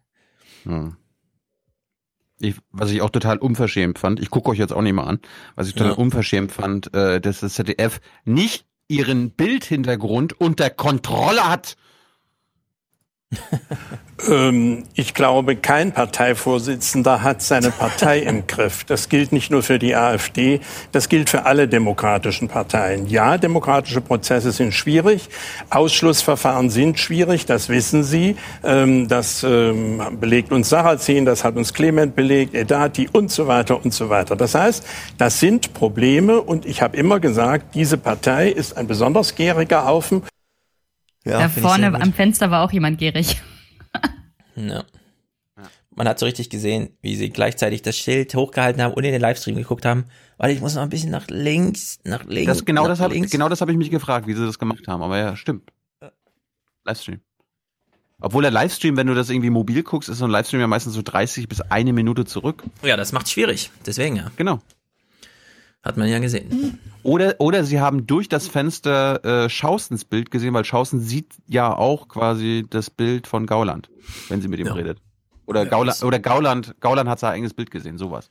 Hm. 0.63 0.95
Ich, 2.39 2.55
was 2.71 2.91
ich 2.91 3.01
auch 3.01 3.09
total 3.09 3.37
unverschämt 3.37 3.99
fand, 3.99 4.19
ich 4.19 4.29
gucke 4.29 4.49
euch 4.49 4.59
jetzt 4.59 4.71
auch 4.71 4.81
nicht 4.81 4.93
mal 4.93 5.03
an, 5.03 5.19
was 5.55 5.67
ich 5.67 5.73
total 5.73 5.91
Ja. 5.91 5.97
unverschämt 5.97 6.51
fand, 6.51 6.93
äh, 6.93 7.19
dass 7.19 7.41
das 7.41 7.55
ZDF 7.55 7.99
nicht 8.23 8.65
ihren 8.87 9.31
Bildhintergrund 9.31 10.39
unter 10.39 10.69
Kontrolle 10.69 11.47
hat. 11.47 11.75
Ähm, 14.27 14.83
ich 14.95 15.13
glaube, 15.13 15.55
kein 15.55 15.93
Parteivorsitzender 15.93 17.23
hat 17.23 17.41
seine 17.41 17.71
Partei 17.71 18.19
im 18.19 18.47
Griff. 18.47 18.83
Das 18.83 19.07
gilt 19.07 19.31
nicht 19.31 19.49
nur 19.49 19.63
für 19.63 19.79
die 19.79 19.95
AfD, 19.95 20.59
das 20.91 21.07
gilt 21.07 21.29
für 21.29 21.45
alle 21.45 21.69
demokratischen 21.69 22.49
Parteien. 22.49 23.07
Ja, 23.07 23.37
demokratische 23.37 24.01
Prozesse 24.01 24.51
sind 24.51 24.73
schwierig, 24.73 25.29
Ausschlussverfahren 25.69 26.69
sind 26.69 26.99
schwierig, 26.99 27.45
das 27.45 27.69
wissen 27.69 28.03
Sie. 28.03 28.35
Ähm, 28.61 29.07
Das 29.07 29.43
ähm, 29.43 30.01
belegt 30.19 30.51
uns 30.51 30.67
Sarrazin, 30.67 31.25
das 31.25 31.45
hat 31.45 31.55
uns 31.55 31.73
Clement 31.73 32.13
belegt, 32.13 32.53
Edati 32.55 33.07
und 33.11 33.31
so 33.31 33.47
weiter 33.47 33.81
und 33.81 33.93
so 33.93 34.09
weiter. 34.09 34.35
Das 34.35 34.53
heißt, 34.53 34.85
das 35.17 35.39
sind 35.39 35.73
Probleme 35.73 36.41
und 36.41 36.65
ich 36.65 36.81
habe 36.81 36.97
immer 36.97 37.21
gesagt, 37.21 37.73
diese 37.73 37.97
Partei 37.97 38.49
ist 38.49 38.75
ein 38.75 38.87
besonders 38.87 39.35
gieriger 39.35 39.85
Haufen. 39.85 40.23
Da 41.29 41.49
vorne 41.49 41.93
am 41.93 42.13
Fenster 42.13 42.51
war 42.51 42.63
auch 42.63 42.71
jemand 42.71 42.97
gierig. 42.97 43.41
Ja. 44.55 44.83
Man 45.95 46.07
hat 46.07 46.19
so 46.19 46.25
richtig 46.25 46.49
gesehen, 46.49 46.97
wie 47.01 47.15
sie 47.15 47.29
gleichzeitig 47.29 47.81
das 47.81 47.97
Schild 47.97 48.35
hochgehalten 48.35 48.81
haben 48.81 48.93
und 48.93 49.03
in 49.05 49.11
den 49.11 49.21
Livestream 49.21 49.55
geguckt 49.55 49.85
haben. 49.85 50.05
Warte, 50.37 50.53
ich 50.53 50.59
muss 50.61 50.75
noch 50.75 50.81
ein 50.81 50.89
bisschen 50.89 51.11
nach 51.11 51.27
links, 51.29 51.99
nach 52.03 52.25
links. 52.25 52.47
Das, 52.47 52.65
genau, 52.65 52.83
nach 52.83 52.89
das 52.89 52.99
hab, 52.99 53.11
links. 53.11 53.31
genau 53.31 53.49
das 53.49 53.61
habe 53.61 53.71
ich 53.71 53.77
mich 53.77 53.89
gefragt, 53.89 54.27
wie 54.27 54.33
sie 54.33 54.45
das 54.45 54.59
gemacht 54.59 54.87
haben. 54.87 55.01
Aber 55.01 55.17
ja, 55.17 55.35
stimmt. 55.35 55.71
Livestream. 56.85 57.19
Obwohl 58.21 58.41
der 58.41 58.51
Livestream, 58.51 58.97
wenn 58.97 59.07
du 59.07 59.13
das 59.13 59.29
irgendwie 59.29 59.49
mobil 59.49 59.83
guckst, 59.83 60.09
ist 60.09 60.17
so 60.17 60.25
ein 60.25 60.31
Livestream 60.31 60.59
ja 60.59 60.67
meistens 60.67 60.93
so 60.93 61.01
30 61.01 61.47
bis 61.47 61.61
eine 61.61 61.93
Minute 61.93 62.25
zurück. 62.25 62.63
Ja, 62.83 62.97
das 62.97 63.11
macht 63.11 63.29
schwierig. 63.29 63.71
Deswegen 63.85 64.17
ja. 64.17 64.31
Genau. 64.35 64.59
Hat 65.83 65.95
man 65.97 66.09
ja 66.09 66.19
gesehen. 66.19 66.77
Oder, 67.03 67.35
oder 67.39 67.63
sie 67.63 67.79
haben 67.79 68.05
durch 68.05 68.27
das 68.27 68.47
Fenster 68.47 69.23
äh, 69.45 69.49
Schaustens 69.49 70.03
Bild 70.03 70.29
gesehen, 70.31 70.53
weil 70.53 70.65
Schausten 70.65 70.99
sieht 70.99 71.33
ja 71.47 71.73
auch 71.73 72.09
quasi 72.09 72.65
das 72.69 72.89
Bild 72.89 73.27
von 73.27 73.45
Gauland, 73.45 73.89
wenn 74.27 74.41
sie 74.41 74.49
mit 74.49 74.59
ihm 74.59 74.67
Ja. 74.67 74.73
redet. 74.73 74.99
Oder, 75.45 75.63
Ja, 75.63 75.69
Gauland, 75.69 75.89
das- 75.97 76.03
oder 76.03 76.19
Gauland, 76.19 76.75
Gauland 76.81 77.09
hat 77.09 77.19
sein 77.19 77.31
eigenes 77.33 77.53
Bild 77.53 77.71
gesehen, 77.71 77.97
sowas. 77.97 78.29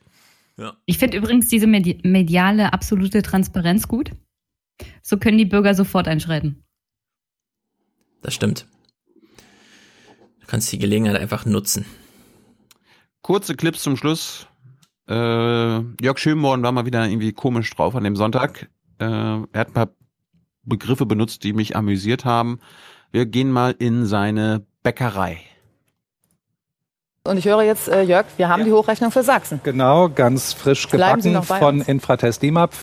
Ja. 0.57 0.77
Ich 0.85 0.97
finde 0.99 1.17
übrigens 1.17 1.47
diese 1.47 1.65
medi 1.67 1.99
mediale 2.03 2.71
absolute 2.73 3.21
Transparenz 3.23 3.87
gut. 3.87 4.11
So 5.01 5.17
können 5.17 5.37
die 5.37 5.45
Bürger 5.45 5.73
sofort 5.73 6.07
einschreiten. 6.07 6.63
Das 8.21 8.33
stimmt. 8.33 8.67
Du 10.41 10.45
kannst 10.47 10.71
die 10.71 10.79
Gelegenheit 10.79 11.15
einfach 11.15 11.45
nutzen. 11.45 11.85
Kurze 13.21 13.55
Clips 13.55 13.81
zum 13.83 13.97
Schluss. 13.97 14.47
Äh, 15.09 16.03
Jörg 16.03 16.17
Schönborn 16.19 16.61
war 16.61 16.71
mal 16.71 16.85
wieder 16.85 17.05
irgendwie 17.07 17.33
komisch 17.33 17.69
drauf 17.75 17.95
an 17.95 18.03
dem 18.03 18.15
Sonntag. 18.15 18.69
Äh, 18.99 19.05
er 19.05 19.47
hat 19.55 19.69
ein 19.69 19.73
paar 19.73 19.89
Begriffe 20.63 21.05
benutzt, 21.05 21.43
die 21.43 21.53
mich 21.53 21.75
amüsiert 21.75 22.25
haben. 22.25 22.59
Wir 23.11 23.25
gehen 23.25 23.51
mal 23.51 23.75
in 23.77 24.05
seine 24.05 24.65
Bäckerei. 24.83 25.39
Und 27.23 27.37
ich 27.37 27.45
höre 27.45 27.63
jetzt, 27.63 27.87
äh, 27.87 28.03
Jörg, 28.03 28.27
wir 28.37 28.49
haben 28.49 28.65
die 28.65 28.71
Hochrechnung 28.71 29.11
für 29.11 29.23
Sachsen. 29.23 29.59
Genau, 29.63 30.09
ganz 30.09 30.53
frisch 30.53 30.87
Bleiben 30.87 31.21
gebacken 31.21 31.45
von 31.45 31.79
uns. 31.79 31.87
Infratest 31.87 32.41
DIMAP. 32.41 32.75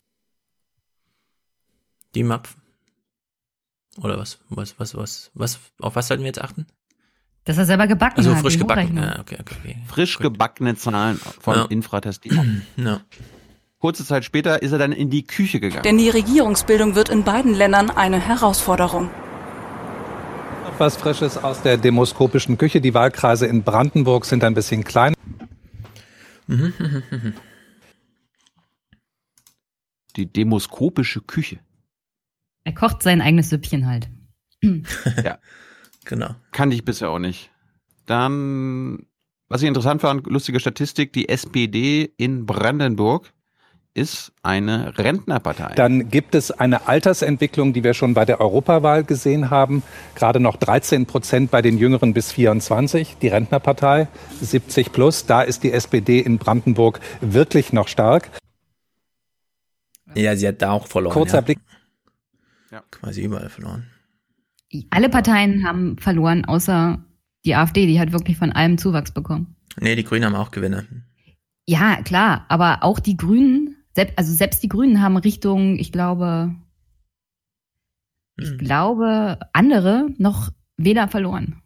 Die 2.16 2.22
Map. 2.22 2.48
Oder 4.02 4.18
was? 4.18 4.38
Was, 4.48 4.78
was, 4.78 4.96
was, 4.96 5.30
was, 5.34 5.60
auf 5.80 5.96
was 5.96 6.08
sollten 6.08 6.22
wir 6.22 6.28
jetzt 6.28 6.40
achten? 6.40 6.66
Dass 7.46 7.58
er 7.58 7.64
selber 7.64 7.86
gebacken 7.86 8.18
Also 8.18 8.34
hat. 8.34 8.42
frisch 8.42 8.54
die 8.54 8.58
gebacken. 8.58 8.96
Ja, 8.96 9.20
okay, 9.20 9.38
okay, 9.40 9.54
okay. 9.62 9.76
Frisch 9.86 10.18
gebackene 10.18 10.74
Zahlen 10.74 11.16
von 11.40 11.54
Ja. 11.56 11.64
Infratest. 11.66 12.24
Ja. 12.76 13.00
Kurze 13.78 14.04
Zeit 14.04 14.24
später 14.24 14.62
ist 14.62 14.72
er 14.72 14.78
dann 14.78 14.90
in 14.92 15.10
die 15.10 15.22
Küche 15.24 15.60
gegangen. 15.60 15.82
Denn 15.84 15.96
die 15.98 16.08
Regierungsbildung 16.08 16.94
wird 16.96 17.08
in 17.08 17.22
beiden 17.24 17.54
Ländern 17.54 17.90
eine 17.90 18.18
Herausforderung. 18.18 19.10
Noch 20.64 20.80
was 20.80 20.96
Frisches 20.96 21.38
aus 21.38 21.62
der 21.62 21.76
demoskopischen 21.76 22.58
Küche. 22.58 22.80
Die 22.80 22.94
Wahlkreise 22.94 23.46
in 23.46 23.62
Brandenburg 23.62 24.24
sind 24.24 24.42
ein 24.42 24.54
bisschen 24.54 24.82
kleiner. 24.82 25.14
Die 30.16 30.32
demoskopische 30.32 31.20
Küche. 31.20 31.60
Er 32.64 32.74
kocht 32.74 33.02
sein 33.02 33.20
eigenes 33.20 33.50
Süppchen 33.50 33.86
halt. 33.86 34.08
ja. 35.24 35.38
Genau. 36.06 36.30
Kannte 36.52 36.74
ich 36.74 36.84
bisher 36.84 37.10
auch 37.10 37.18
nicht. 37.18 37.50
Dann, 38.06 39.06
was 39.48 39.60
ich 39.60 39.68
interessant 39.68 40.00
fand, 40.00 40.26
lustige 40.26 40.60
Statistik, 40.60 41.12
die 41.12 41.28
SPD 41.28 42.10
in 42.16 42.46
Brandenburg 42.46 43.32
ist 43.92 44.32
eine 44.42 44.96
Rentnerpartei. 44.98 45.74
Dann 45.74 46.10
gibt 46.10 46.34
es 46.34 46.50
eine 46.50 46.86
Altersentwicklung, 46.86 47.72
die 47.72 47.82
wir 47.82 47.94
schon 47.94 48.14
bei 48.14 48.24
der 48.24 48.40
Europawahl 48.40 49.04
gesehen 49.04 49.50
haben. 49.50 49.82
Gerade 50.14 50.38
noch 50.38 50.56
13 50.56 51.06
Prozent 51.06 51.50
bei 51.50 51.62
den 51.62 51.78
Jüngeren 51.78 52.12
bis 52.14 52.30
24. 52.30 53.16
Die 53.20 53.28
Rentnerpartei 53.28 54.06
70 54.40 54.92
plus. 54.92 55.26
Da 55.26 55.42
ist 55.42 55.64
die 55.64 55.72
SPD 55.72 56.20
in 56.20 56.38
Brandenburg 56.38 57.00
wirklich 57.20 57.72
noch 57.72 57.88
stark. 57.88 58.30
Ja, 60.14 60.36
sie 60.36 60.46
hat 60.46 60.62
da 60.62 60.72
auch 60.72 60.86
verloren. 60.86 61.14
Kurzer 61.14 61.38
ja. 61.38 61.40
Blick. 61.40 61.58
Quasi 62.90 63.22
überall 63.22 63.48
verloren. 63.48 63.86
Alle 64.90 65.08
Parteien 65.08 65.64
haben 65.66 65.98
verloren, 65.98 66.44
außer 66.44 67.04
die 67.44 67.54
AfD, 67.54 67.86
die 67.86 68.00
hat 68.00 68.12
wirklich 68.12 68.36
von 68.36 68.52
allem 68.52 68.78
Zuwachs 68.78 69.12
bekommen. 69.12 69.56
Nee, 69.80 69.94
die 69.94 70.04
Grünen 70.04 70.24
haben 70.24 70.34
auch 70.34 70.50
Gewinner. 70.50 70.84
Ja, 71.66 72.02
klar, 72.02 72.46
aber 72.48 72.82
auch 72.82 72.98
die 72.98 73.16
Grünen, 73.16 73.76
selbst, 73.94 74.18
also 74.18 74.32
selbst 74.32 74.62
die 74.62 74.68
Grünen 74.68 75.00
haben 75.02 75.16
Richtung, 75.16 75.78
ich 75.78 75.92
glaube, 75.92 76.54
ich 78.38 78.50
Hm. 78.50 78.58
glaube, 78.58 79.38
andere 79.52 80.08
noch 80.18 80.50
Wähler 80.76 81.08
verloren. 81.08 81.62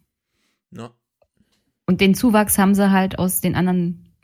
No. 0.69 0.89
Und 1.85 1.99
den 2.01 2.15
Zuwachs 2.15 2.57
haben 2.57 2.75
sie 2.75 2.91
halt 2.91 3.19
aus 3.19 3.41
den 3.41 3.55
anderen. 3.55 4.15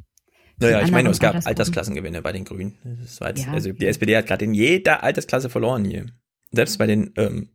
Naja, 0.59 0.81
ich 0.81 0.91
meine, 0.91 1.09
es 1.09 1.19
gab. 1.19 1.45
Altersklassengewinne 1.45 2.21
bei 2.21 2.31
den 2.31 2.45
Grünen. 2.45 2.77
Das 3.01 3.19
war 3.21 3.29
jetzt, 3.29 3.45
Ja. 3.45 3.51
Also 3.51 3.71
die 3.73 3.85
SPD 3.85 4.15
hat 4.15 4.27
gerade 4.27 4.45
in 4.45 4.53
jeder 4.53 5.03
Altersklasse 5.03 5.49
verloren 5.49 5.83
hier. 5.85 6.05
Selbst 6.51 6.77
bei 6.77 6.87
den 6.87 7.11
ähm, 7.17 7.49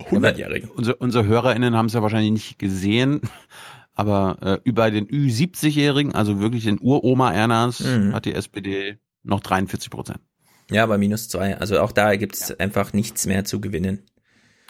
100-Jährigen. 0.00 0.70
Unsere, 0.70 0.96
unsere 0.96 1.26
HörerInnen 1.26 1.74
haben 1.76 1.86
es 1.86 1.92
ja 1.92 2.02
wahrscheinlich 2.02 2.32
nicht 2.32 2.58
gesehen, 2.58 3.20
aber 3.94 4.38
äh, 4.42 4.58
über 4.64 4.90
den 4.90 5.06
Ü70-Jährigen, 5.08 6.14
also 6.14 6.40
wirklich 6.40 6.64
den 6.64 6.78
Uroma 6.80 7.32
Ernas, 7.32 7.80
Mhm. 7.80 8.14
hat 8.14 8.24
die 8.24 8.34
SPD 8.34 8.98
noch 9.22 9.40
43 9.40 9.90
Prozent. 9.90 10.20
Ja, 10.70 10.84
bei 10.86 10.98
minus 10.98 11.28
zwei. 11.28 11.56
Also 11.58 11.80
auch 11.80 11.92
da 11.92 12.14
gibt 12.16 12.34
es 12.34 12.58
einfach 12.60 12.92
nichts 12.92 13.26
mehr 13.26 13.44
zu 13.44 13.60
gewinnen. 13.60 14.02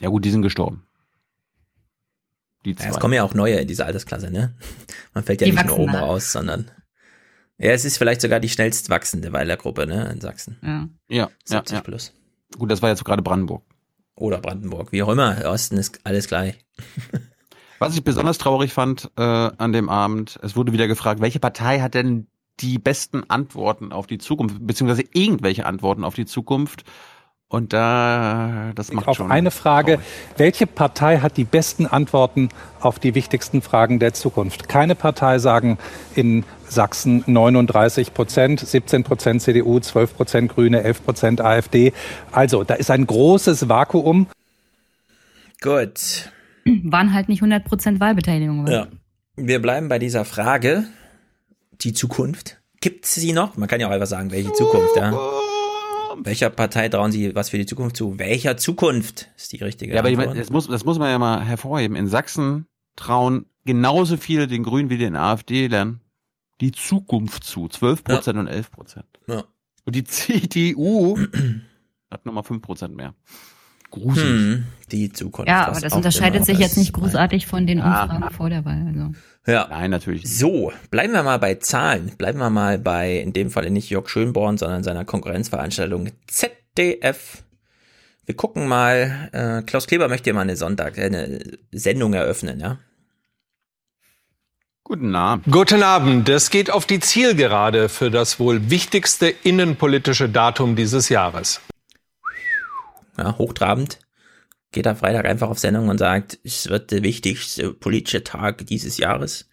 Ja 0.01 0.09
gut, 0.11 0.25
die 0.25 0.31
sind 0.31 0.43
gestorben. 0.43 0.85
Die 2.65 2.71
Ja, 2.73 2.77
es 2.87 2.93
zwei. 2.93 3.01
kommen 3.01 3.15
ja 3.15 3.23
auch 3.25 3.35
neue 3.35 3.57
in 3.57 3.69
dieser 3.69 3.87
Altersklasse, 3.87 4.31
ne? 4.31 4.55
Man 5.15 5.25
fällt 5.25 5.41
ja 5.41 5.47
Die 5.47 5.53
nicht 5.53 5.67
nur 5.67 5.79
oben 5.79 5.95
raus, 5.95 6.33
sondern 6.33 6.71
ja, 7.61 7.73
es 7.73 7.85
ist 7.85 7.99
vielleicht 7.99 8.21
sogar 8.21 8.39
die 8.39 8.49
schnellst 8.49 8.89
wachsende 8.91 9.33
Weilergruppe, 9.33 9.87
ne, 9.87 10.11
in 10.13 10.21
Sachsen. 10.21 10.59
Ja. 10.63 10.89
Ja, 11.09 11.17
ja, 11.17 11.31
70 11.59 11.75
ja. 11.75 11.81
plus. 11.83 12.13
Gut, 12.57 12.71
das 12.71 12.81
war 12.83 12.91
jetzt 12.91 13.05
gerade 13.05 13.21
Brandenburg. 13.23 13.65
Oder 14.19 14.39
Brandenburg, 14.39 14.93
wie 14.93 15.03
auch 15.03 15.09
immer. 15.09 15.45
Osten 15.47 15.77
ist 15.77 16.01
alles 16.05 16.29
gleich. 16.29 16.59
Was 17.79 17.95
ich 17.95 18.03
besonders 18.03 18.39
traurig 18.39 18.73
fand 18.73 19.11
äh, 19.17 19.23
an 19.23 19.73
dem 19.73 19.89
Abend, 19.89 20.39
es 20.43 20.57
wurde 20.57 20.73
wieder 20.73 20.89
gefragt, 20.89 21.21
welche 21.21 21.39
Partei 21.39 21.79
hat 21.79 21.95
denn 21.95 22.27
die 22.59 22.79
besten 22.79 23.23
Antworten 23.31 23.93
auf 23.93 24.09
die 24.09 24.19
Zukunft, 24.19 24.57
beziehungsweise 24.59 25.05
irgendwelche 25.13 25.65
Antworten 25.65 26.03
auf 26.03 26.15
die 26.15 26.27
Zukunft. 26.27 26.83
Und 27.51 27.73
da, 27.73 28.73
das 28.75 28.93
macht 28.93 29.09
Auf 29.09 29.17
schon. 29.17 29.31
eine 29.31 29.51
Frage, 29.51 30.01
welche 30.37 30.67
Partei 30.67 31.21
hat 31.21 31.39
die 31.39 31.45
besten 31.45 31.87
Antworten 31.87 32.51
auf 32.81 32.99
die 32.99 33.15
wichtigsten 33.15 33.63
Fragen 33.63 34.01
der 34.01 34.13
Zukunft? 34.13 34.69
Keine 34.69 34.95
Partei 34.95 35.39
sagen 35.39 35.79
in 36.15 36.45
Sachsen 36.71 37.25
39 37.27 38.15
Prozent, 38.15 38.61
17 38.61 39.05
Prozent 39.05 39.43
CDU, 39.43 39.81
12 39.81 40.15
Prozent 40.17 40.55
Grüne, 40.55 40.83
11 40.83 41.05
Prozent 41.05 41.41
AfD. 41.41 41.93
Also, 42.33 42.65
da 42.65 42.75
ist 42.75 42.91
ein 42.91 43.07
großes 43.07 43.69
Vakuum. 43.69 44.27
Gut. 45.61 46.31
Waren 46.85 47.15
halt 47.15 47.29
nicht 47.29 47.43
100% 47.43 48.01
Wahlbeteiligung. 48.01 48.67
wa? 48.67 48.71
Ja. 48.71 48.89
Wir 49.37 49.61
bleiben 49.63 49.89
bei 49.89 49.99
dieser 49.99 50.25
Frage. 50.25 50.85
Die 51.81 51.93
Zukunft. 51.93 52.61
Gibt 52.81 53.05
es 53.05 53.15
sie 53.15 53.33
noch? 53.33 53.57
Man 53.57 53.69
kann 53.69 53.81
ja 53.81 53.89
auch 53.89 53.93
einfach 53.93 54.07
sagen, 54.07 54.31
welche 54.31 54.53
Zukunft, 54.53 54.97
ja. 54.97 55.13
Welcher 56.23 56.51
Partei 56.51 56.89
trauen 56.89 57.13
Sie 57.13 57.35
was 57.35 57.51
für 57.51 57.59
die 57.59 57.67
Zukunft 57.67 57.97
zu? 57.97 58.19
Welcher 58.19 58.57
Zukunft 58.57 59.29
ist 59.37 59.53
die 59.53 59.63
richtige 59.63 59.95
Ja, 59.95 60.01
aber 60.01 60.11
ich 60.11 60.17
meine, 60.17 60.35
das 60.35 60.51
muss, 60.51 60.67
das 60.67 60.85
muss 60.85 60.99
man 60.99 61.11
ja 61.11 61.19
mal 61.19 61.45
hervorheben. 61.45 61.97
In 61.97 62.09
Sachsen 62.09 62.67
trauen 62.97 63.47
genauso 63.65 64.17
viele 64.17 64.49
den 64.49 64.65
Grünen 64.65 64.91
wie 64.91 64.99
den 64.99 65.15
AfD-Lern 65.15 66.01
die 66.61 66.73
Zukunft 66.73 67.45
zu. 67.45 67.69
12 67.69 68.05
Prozent 68.05 68.39
und 68.39 68.47
11 68.47 68.71
Prozent. 68.71 69.07
Ja. 69.27 69.45
Und 69.85 69.95
die 69.95 70.05
CDU 70.05 71.19
hat 72.11 72.27
nochmal 72.27 72.45
5 72.45 72.63
Prozent 72.63 72.97
mehr. 72.97 73.15
Gruselig. 73.91 74.29
Hm, 74.29 74.65
die 74.93 75.11
Zukunft. 75.13 75.49
Ja, 75.49 75.67
aber 75.69 75.81
das 75.81 75.95
unterscheidet 75.95 76.45
sich 76.45 76.59
jetzt 76.59 76.77
nicht 76.77 76.93
großartig 76.93 77.47
von 77.47 77.67
den 77.67 77.79
Ja. 77.79 78.03
Umfragen 78.03 78.31
vor 78.35 78.51
der 78.51 78.65
Wahl. 78.67 78.87
Also. 78.87 79.13
Ja. 79.47 79.67
Nein, 79.71 79.91
natürlich. 79.91 80.25
nicht. 80.25 80.37
So, 80.37 80.73
bleiben 80.91 81.15
wir 81.15 81.23
mal 81.23 81.39
bei 81.39 81.55
Zahlen. 81.55 82.13
Bleiben 82.19 82.39
wir 82.39 82.51
mal 82.51 82.79
bei, 82.79 83.17
in 83.17 83.33
dem 83.33 83.51
Fall 83.51 83.71
nicht 83.71 83.89
Jörg 83.89 84.09
Schönborn, 84.11 84.59
sondern 84.59 84.83
seiner 84.85 85.07
Konkurrenzveranstaltung 85.07 86.11
ZDF. 86.27 87.45
Wir 88.27 88.37
gucken 88.37 88.69
mal, 88.69 89.31
äh, 89.33 89.63
Klaus 89.63 89.87
Kleber 89.87 90.09
möchte 90.09 90.29
ja 90.29 90.35
mal 90.35 90.43
eine 90.43 90.57
Sonntag, 90.57 90.99
äh, 90.99 91.07
eine 91.07 91.41
Sendung 91.73 92.13
eröffnen, 92.13 92.61
ja? 92.61 92.79
Guten 94.89 95.15
Abend. 95.15 95.45
Guten 95.51 95.83
Abend. 95.83 96.31
Es 96.31 96.49
geht 96.49 96.71
auf 96.71 96.87
die 96.87 96.99
Zielgerade 96.99 97.91
für 97.91 98.11
das 98.11 98.41
wohl 98.41 98.71
wichtigste 98.71 99.29
innenpolitische 99.29 100.31
Datum 100.31 100.77
dieses 100.77 101.11
Jahres. 101.11 101.61
ja, 103.19 103.37
hochtrabend, 103.37 103.99
geht 104.73 104.87
am 104.87 104.97
Freitag 104.97 105.27
einfach 105.27 105.51
auf 105.51 105.59
Sendung 105.59 105.91
und 105.91 105.99
sagt, 105.99 106.39
es 106.43 106.71
wird 106.71 106.91
der 106.91 107.03
wichtigste 107.03 107.75
politische 107.75 108.25
Tag 108.25 108.67
dieses 108.67 108.97
Jahres. 108.97 109.51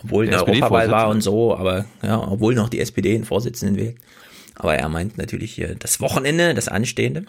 Obwohl 0.00 0.26
Der 0.26 0.42
eine 0.42 0.46
Europawahl 0.46 0.92
war 0.92 1.08
und 1.08 1.22
so, 1.22 1.56
aber 1.56 1.86
ja, 2.02 2.16
obwohl 2.16 2.54
noch 2.54 2.68
die 2.68 2.78
SPD 2.78 3.16
einen 3.16 3.24
Vorsitzenden 3.24 3.76
wählt. 3.76 3.96
Aber 4.54 4.76
er 4.76 4.88
meint 4.88 5.18
natürlich 5.18 5.54
hier 5.54 5.74
das 5.74 6.00
Wochenende, 6.00 6.54
das 6.54 6.68
anstehende. 6.68 7.24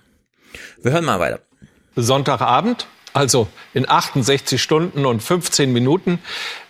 Wir 0.84 0.91
hören 0.91 1.05
mal 1.05 1.19
weiter. 1.19 1.39
Sonntagabend, 1.95 2.85
also 3.14 3.48
in 3.73 3.90
68 3.90 4.61
Stunden 4.61 5.06
und 5.06 5.22
15 5.22 5.72
Minuten, 5.72 6.19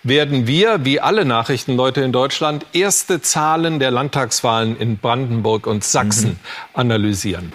werden 0.03 0.47
wir, 0.47 0.85
wie 0.85 0.99
alle 0.99 1.25
Nachrichtenleute 1.25 2.01
in 2.01 2.11
Deutschland, 2.11 2.65
erste 2.73 3.21
Zahlen 3.21 3.79
der 3.79 3.91
Landtagswahlen 3.91 4.77
in 4.77 4.97
Brandenburg 4.97 5.67
und 5.67 5.83
Sachsen 5.83 6.39
analysieren. 6.73 7.51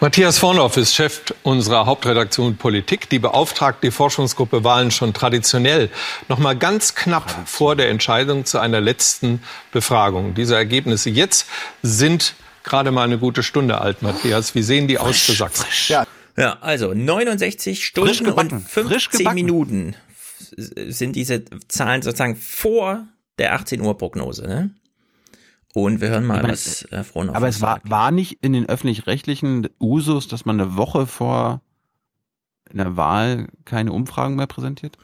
Matthias 0.00 0.38
Vornoff 0.38 0.76
ist 0.78 0.96
Chef 0.96 1.20
unserer 1.44 1.86
Hauptredaktion 1.86 2.56
Politik. 2.56 3.08
Die 3.08 3.20
beauftragt 3.20 3.84
die 3.84 3.92
Forschungsgruppe 3.92 4.64
Wahlen 4.64 4.90
schon 4.90 5.14
traditionell 5.14 5.90
noch 6.28 6.38
mal 6.38 6.56
ganz 6.56 6.96
knapp 6.96 7.32
vor 7.46 7.76
der 7.76 7.88
Entscheidung 7.88 8.44
zu 8.44 8.58
einer 8.58 8.80
letzten 8.80 9.44
Befragung. 9.70 10.34
Diese 10.34 10.56
Ergebnisse 10.56 11.08
jetzt 11.08 11.46
sind 11.82 12.34
gerade 12.64 12.90
mal 12.90 13.04
eine 13.04 13.18
gute 13.18 13.44
Stunde 13.44 13.80
alt, 13.80 14.02
Matthias. 14.02 14.56
Wie 14.56 14.62
sehen 14.62 14.88
die 14.88 14.98
aus 14.98 15.20
für 15.20 15.34
Sachsen? 15.34 15.66
Ja. 15.86 16.04
Ja, 16.36 16.58
also 16.60 16.94
69 16.94 17.84
Stunden 17.84 18.26
und 18.28 18.68
frisch 18.68 19.08
15 19.08 19.18
gebacken. 19.18 19.34
Minuten 19.34 19.96
sind 20.56 21.16
diese 21.16 21.44
Zahlen 21.68 22.02
sozusagen 22.02 22.36
vor 22.36 23.06
der 23.38 23.54
18 23.54 23.80
Uhr 23.80 23.96
Prognose, 23.96 24.46
ne? 24.46 24.70
Und 25.74 26.02
wir 26.02 26.08
hören 26.08 26.26
mal, 26.26 26.42
meine, 26.42 26.52
was 26.52 26.82
äh, 26.92 27.02
Frohnhoff 27.02 27.34
Aber 27.34 27.48
es 27.48 27.62
war, 27.62 27.76
sagt. 27.76 27.88
war 27.88 28.10
nicht 28.10 28.38
in 28.42 28.52
den 28.52 28.68
öffentlich-rechtlichen 28.68 29.68
Usus, 29.80 30.28
dass 30.28 30.44
man 30.44 30.60
eine 30.60 30.76
Woche 30.76 31.06
vor 31.06 31.62
einer 32.70 32.96
Wahl 32.96 33.48
keine 33.64 33.92
Umfragen 33.92 34.36
mehr 34.36 34.46
präsentiert? 34.46 34.98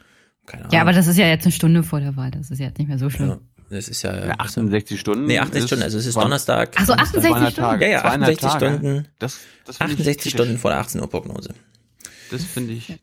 Keine 0.45 0.67
Ja, 0.71 0.81
aber 0.81 0.93
das 0.93 1.07
ist 1.07 1.17
ja 1.17 1.25
jetzt 1.25 1.45
eine 1.45 1.53
Stunde 1.53 1.81
vor 1.81 1.99
der 1.99 2.15
Wahl. 2.15 2.29
Das 2.29 2.51
ist 2.51 2.59
ja 2.59 2.67
jetzt 2.67 2.77
nicht 2.77 2.87
mehr 2.87 2.99
so 2.99 3.09
schlimm. 3.09 3.29
Ja, 3.29 3.39
das 3.69 3.87
ist 3.87 4.01
ja, 4.03 4.27
Ja, 4.27 4.33
68 4.37 4.99
Stunden. 4.99 5.25
Nee, 5.25 5.39
68 5.39 5.59
ist 5.63 5.67
Stunden, 5.69 5.83
also 5.83 5.97
es 5.97 6.05
ist 6.05 6.15
Donnerstag. 6.15 6.71
Ach 6.75 6.85
so, 6.85 6.93
68 6.93 7.21
zweieinhalb 7.31 7.51
Stunden? 7.53 7.69
Tage. 7.69 7.85
Ja, 7.85 7.91
ja, 7.91 8.01
Zweieinhalb 8.01 8.37
68 8.37 8.49
Tage. 8.51 8.65
Stunden. 8.77 9.07
Das, 9.19 9.37
das 9.65 9.77
finde 9.77 9.93
ich 9.93 9.99
68 9.99 10.17
kritisch. 10.21 10.33
Stunden 10.33 10.57
vor 10.57 10.71
der 10.71 10.79
18 10.79 11.01
Uhr 11.01 11.09
Prognose. 11.09 11.49
Das 12.31 12.43
finde 12.43 12.73
ich. 12.73 12.99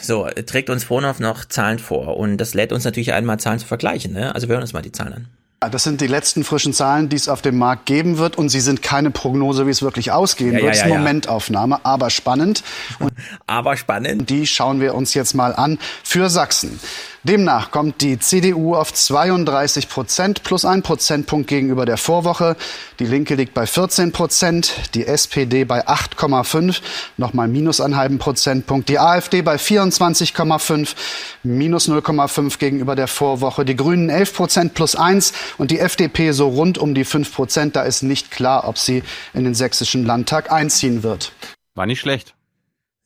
So, 0.00 0.28
trägt 0.46 0.70
uns 0.70 0.84
Frohnhoff 0.84 1.18
noch 1.18 1.44
Zahlen 1.44 1.78
vor 1.80 2.16
und 2.16 2.36
das 2.38 2.54
lädt 2.54 2.72
uns 2.72 2.84
natürlich 2.84 3.12
ein, 3.12 3.24
mal 3.24 3.38
Zahlen 3.38 3.58
zu 3.58 3.66
vergleichen, 3.66 4.12
ne? 4.12 4.34
Also 4.34 4.48
wir 4.48 4.52
hören 4.54 4.62
uns 4.62 4.72
mal 4.72 4.82
die 4.82 4.92
Zahlen 4.92 5.12
an. 5.14 5.28
Das 5.72 5.82
sind 5.82 6.00
die 6.00 6.06
letzten 6.06 6.44
frischen 6.44 6.72
Zahlen, 6.72 7.08
die 7.08 7.16
es 7.16 7.28
auf 7.28 7.42
dem 7.42 7.58
Markt 7.58 7.86
geben 7.86 8.16
wird. 8.18 8.38
Und 8.38 8.48
sie 8.48 8.60
sind 8.60 8.80
keine 8.80 9.10
Prognose, 9.10 9.66
wie 9.66 9.70
es 9.72 9.82
wirklich 9.82 10.12
ausgehen 10.12 10.52
Ja, 10.52 10.58
wird. 10.58 10.64
ja, 10.66 10.70
Es 10.70 10.76
ist 10.78 10.86
ja. 10.86 10.96
Momentaufnahme, 10.96 11.84
aber 11.84 12.10
spannend. 12.10 12.62
Und 13.00 13.12
aber 13.48 13.76
spannend. 13.76 14.30
Die 14.30 14.46
schauen 14.46 14.80
wir 14.80 14.94
uns 14.94 15.14
jetzt 15.14 15.34
mal 15.34 15.56
an 15.56 15.80
für 16.04 16.30
Sachsen. 16.30 16.78
Demnach 17.24 17.72
kommt 17.72 18.00
die 18.00 18.20
CDU 18.20 18.76
auf 18.76 18.92
32 18.94 19.88
Prozent 19.88 20.44
plus 20.44 20.64
ein 20.64 20.82
Prozentpunkt 20.82 21.48
gegenüber 21.48 21.84
der 21.84 21.96
Vorwoche. 21.96 22.56
Die 23.00 23.06
Linke 23.06 23.34
liegt 23.34 23.54
bei 23.54 23.66
14 23.66 24.12
Prozent, 24.12 24.72
die 24.94 25.04
SPD 25.04 25.64
bei 25.64 25.86
8,5, 25.86 26.80
nochmal 27.16 27.48
minus 27.48 27.80
einen 27.80 27.96
halben 27.96 28.18
Prozentpunkt. 28.18 28.88
Die 28.88 29.00
AfD 29.00 29.42
bei 29.42 29.56
24,5, 29.56 30.94
minus 31.42 31.88
0,5 31.88 32.58
gegenüber 32.58 32.94
der 32.94 33.08
Vorwoche. 33.08 33.64
Die 33.64 33.76
Grünen 33.76 34.10
11 34.10 34.34
Prozent 34.34 34.74
plus 34.74 34.94
eins 34.94 35.32
und 35.58 35.72
die 35.72 35.80
FDP 35.80 36.30
so 36.30 36.48
rund 36.48 36.78
um 36.78 36.94
die 36.94 37.04
5 37.04 37.34
Prozent. 37.34 37.74
Da 37.74 37.82
ist 37.82 38.02
nicht 38.02 38.30
klar, 38.30 38.68
ob 38.68 38.78
sie 38.78 39.02
in 39.34 39.42
den 39.42 39.54
sächsischen 39.54 40.06
Landtag 40.06 40.52
einziehen 40.52 41.02
wird. 41.02 41.32
War 41.74 41.86
nicht 41.86 42.00
schlecht. 42.00 42.37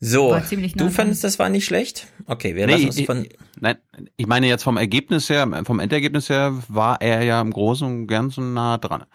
So, 0.05 0.31
War 0.31 0.45
ziemlich 0.45 0.75
nah 0.75 0.83
du 0.83 0.91
fandest, 0.91 1.23
das 1.23 1.39
war 1.39 1.47
nicht 1.47 1.63
schlecht? 1.63 2.07
Okay, 2.25 2.55
wir 2.55 2.67
Nee, 2.67 2.73
lassen 2.73 2.85
uns 2.87 3.01
von... 3.03 3.25
Nein, 3.61 3.77
ich 4.17 4.27
meine 4.27 4.47
jetzt 4.47 4.63
vom 4.63 4.75
Ergebnis 4.75 5.29
her, 5.29 5.47
vom 5.63 5.79
Endergebnis 5.79 6.27
her 6.27 6.61
war 6.67 7.01
er 7.01 7.23
ja 7.23 7.39
im 7.39 7.51
Großen 7.51 7.87
und 7.87 8.07
Ganzen 8.07 8.53
nah 8.53 8.77
dran. 8.77 9.05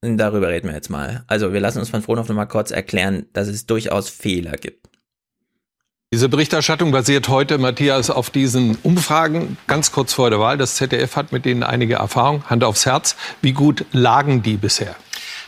Darüber 0.00 0.48
reden 0.48 0.68
wir 0.68 0.74
jetzt 0.74 0.88
mal. 0.88 1.24
Also 1.26 1.52
wir 1.52 1.60
lassen 1.60 1.78
uns 1.78 1.90
von 1.90 2.00
Frohnhoff 2.00 2.26
noch 2.26 2.36
mal 2.36 2.46
kurz 2.46 2.70
erklären, 2.70 3.26
dass 3.34 3.48
es 3.48 3.66
durchaus 3.66 4.08
Fehler 4.08 4.52
gibt. 4.52 4.88
Diese 6.10 6.30
Berichterstattung 6.30 6.90
basiert 6.90 7.28
heute, 7.28 7.58
Matthias, 7.58 8.08
auf 8.08 8.30
diesen 8.30 8.78
Umfragen 8.82 9.58
ganz 9.66 9.92
kurz 9.92 10.14
vor 10.14 10.30
der 10.30 10.40
Wahl. 10.40 10.56
Das 10.56 10.76
ZDF 10.76 11.16
hat 11.16 11.32
mit 11.32 11.44
denen 11.44 11.62
einige 11.62 11.96
Erfahrung. 11.96 12.44
Hand 12.48 12.64
aufs 12.64 12.86
Herz. 12.86 13.14
Wie 13.42 13.52
gut 13.52 13.84
lagen 13.92 14.42
die 14.42 14.56
bisher? 14.56 14.96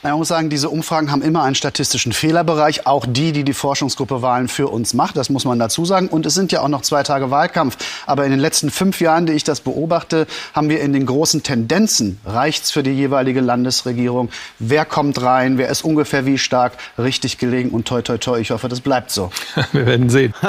Na, 0.04 0.10
Man 0.10 0.18
muss 0.18 0.28
sagen, 0.28 0.50
diese 0.50 0.68
Umfragen 0.68 1.10
haben 1.10 1.22
immer 1.22 1.44
einen 1.44 1.54
statistischen 1.54 2.12
Fehlerbereich, 2.12 2.86
auch 2.86 3.06
die, 3.08 3.32
die 3.32 3.42
die 3.42 3.54
Forschungsgruppe 3.54 4.20
Wahlen 4.20 4.48
für 4.48 4.68
uns 4.68 4.92
macht, 4.92 5.16
das 5.16 5.30
muss 5.30 5.46
man 5.46 5.58
dazu 5.58 5.86
sagen. 5.86 6.08
Und 6.08 6.26
es 6.26 6.34
sind 6.34 6.52
ja 6.52 6.60
auch 6.60 6.68
noch 6.68 6.82
zwei 6.82 7.02
Tage 7.02 7.30
Wahlkampf. 7.30 7.78
Aber 8.04 8.26
in 8.26 8.30
den 8.30 8.38
letzten 8.38 8.70
fünf 8.70 9.00
Jahren, 9.00 9.24
die 9.24 9.32
ich 9.32 9.44
das 9.44 9.62
beobachte, 9.62 10.26
haben 10.52 10.68
wir 10.68 10.82
in 10.82 10.92
den 10.92 11.06
großen 11.06 11.42
Tendenzen, 11.42 12.20
reicht's 12.26 12.70
für 12.70 12.82
die 12.82 12.90
jeweilige 12.90 13.40
Landesregierung, 13.40 14.28
wer 14.58 14.84
kommt 14.84 15.22
rein, 15.22 15.56
wer 15.56 15.70
ist 15.70 15.82
ungefähr 15.82 16.26
wie 16.26 16.36
stark, 16.36 16.74
richtig 16.98 17.38
gelegen 17.38 17.70
und 17.70 17.88
toi 17.88 18.02
toi 18.02 18.18
toi, 18.18 18.38
ich 18.38 18.50
hoffe, 18.50 18.68
das 18.68 18.82
bleibt 18.82 19.10
so. 19.10 19.30
Wir 19.72 19.86
werden 19.86 20.10
sehen. 20.10 20.34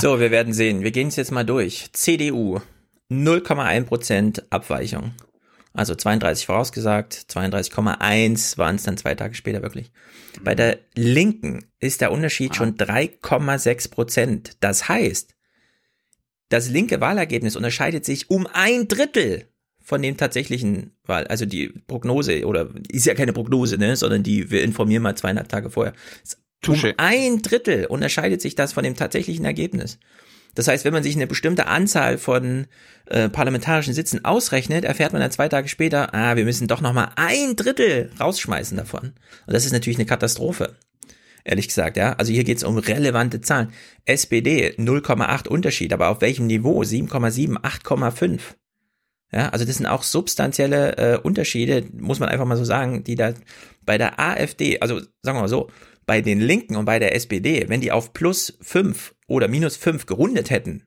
So, 0.00 0.18
wir 0.18 0.30
werden 0.30 0.52
sehen. 0.52 0.82
Wir 0.82 0.90
gehen 0.90 1.08
es 1.08 1.16
jetzt 1.16 1.30
mal 1.30 1.44
durch. 1.44 1.90
CDU, 1.92 2.60
0,1% 3.10 4.42
Abweichung. 4.50 5.12
Also 5.76 5.94
32 5.94 6.46
vorausgesagt, 6.46 7.26
32,1 7.30 8.56
waren 8.56 8.76
es 8.76 8.84
dann 8.84 8.96
zwei 8.96 9.14
Tage 9.14 9.34
später 9.34 9.62
wirklich. 9.62 9.92
Bei 10.42 10.54
der 10.54 10.78
Linken 10.94 11.66
ist 11.80 12.00
der 12.00 12.12
Unterschied 12.12 12.56
schon 12.56 12.76
3,6 12.76 13.90
Prozent. 13.90 14.56
Das 14.60 14.88
heißt, 14.88 15.34
das 16.48 16.70
linke 16.70 17.00
Wahlergebnis 17.00 17.56
unterscheidet 17.56 18.04
sich 18.04 18.30
um 18.30 18.46
ein 18.46 18.88
Drittel 18.88 19.48
von 19.82 20.02
dem 20.02 20.16
tatsächlichen 20.16 20.92
Wahl, 21.04 21.26
also 21.26 21.46
die 21.46 21.68
Prognose, 21.86 22.44
oder 22.46 22.70
ist 22.88 23.06
ja 23.06 23.14
keine 23.14 23.32
Prognose, 23.32 23.78
ne, 23.78 23.96
sondern 23.96 24.22
die, 24.22 24.50
wir 24.50 24.64
informieren 24.64 25.02
mal 25.02 25.16
zweieinhalb 25.16 25.48
Tage 25.48 25.70
vorher. 25.70 25.92
Um 26.66 26.74
Touché. 26.74 26.94
ein 26.96 27.42
Drittel 27.42 27.86
unterscheidet 27.86 28.40
sich 28.40 28.54
das 28.54 28.72
von 28.72 28.82
dem 28.82 28.96
tatsächlichen 28.96 29.44
Ergebnis. 29.44 29.98
Das 30.56 30.66
heißt, 30.66 30.84
wenn 30.84 30.92
man 30.92 31.02
sich 31.02 31.14
eine 31.14 31.26
bestimmte 31.26 31.66
Anzahl 31.66 32.18
von 32.18 32.66
äh, 33.06 33.28
parlamentarischen 33.28 33.94
Sitzen 33.94 34.24
ausrechnet, 34.24 34.84
erfährt 34.84 35.12
man 35.12 35.20
dann 35.20 35.30
zwei 35.30 35.48
Tage 35.48 35.68
später, 35.68 36.14
ah, 36.14 36.34
wir 36.34 36.44
müssen 36.44 36.66
doch 36.66 36.80
noch 36.80 36.94
mal 36.94 37.12
ein 37.14 37.54
Drittel 37.54 38.10
rausschmeißen 38.18 38.76
davon. 38.76 39.12
Und 39.46 39.54
das 39.54 39.66
ist 39.66 39.72
natürlich 39.72 39.98
eine 39.98 40.06
Katastrophe. 40.06 40.74
Ehrlich 41.44 41.68
gesagt, 41.68 41.96
ja. 41.96 42.14
Also 42.14 42.32
hier 42.32 42.42
geht 42.42 42.56
es 42.56 42.64
um 42.64 42.78
relevante 42.78 43.40
Zahlen. 43.42 43.72
SPD 44.06 44.74
0,8 44.78 45.46
Unterschied, 45.46 45.92
aber 45.92 46.08
auf 46.08 46.22
welchem 46.22 46.46
Niveau? 46.46 46.82
7,7, 46.82 47.58
8,5. 47.60 48.40
Ja, 49.32 49.50
also 49.50 49.64
das 49.64 49.76
sind 49.76 49.86
auch 49.86 50.02
substanzielle 50.02 50.96
äh, 50.96 51.18
Unterschiede, 51.18 51.84
muss 51.92 52.18
man 52.18 52.28
einfach 52.30 52.46
mal 52.46 52.56
so 52.56 52.64
sagen, 52.64 53.04
die 53.04 53.16
da 53.16 53.34
bei 53.84 53.98
der 53.98 54.18
AfD, 54.18 54.80
also 54.80 55.00
sagen 55.22 55.36
wir 55.36 55.42
mal 55.42 55.48
so, 55.48 55.68
bei 56.06 56.22
den 56.22 56.40
Linken 56.40 56.76
und 56.76 56.84
bei 56.84 56.98
der 56.98 57.14
SPD, 57.14 57.68
wenn 57.68 57.80
die 57.80 57.92
auf 57.92 58.12
plus 58.12 58.56
fünf 58.60 59.15
oder 59.26 59.48
minus 59.48 59.76
fünf 59.76 60.06
gerundet 60.06 60.50
hätten, 60.50 60.84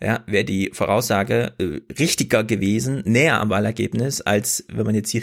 ja, 0.00 0.22
wäre 0.26 0.44
die 0.44 0.70
Voraussage 0.72 1.54
äh, 1.58 1.80
richtiger 1.98 2.44
gewesen, 2.44 3.02
näher 3.04 3.40
am 3.40 3.50
Wahlergebnis, 3.50 4.20
als 4.20 4.64
wenn 4.68 4.86
man 4.86 4.94
jetzt 4.94 5.10
hier 5.10 5.22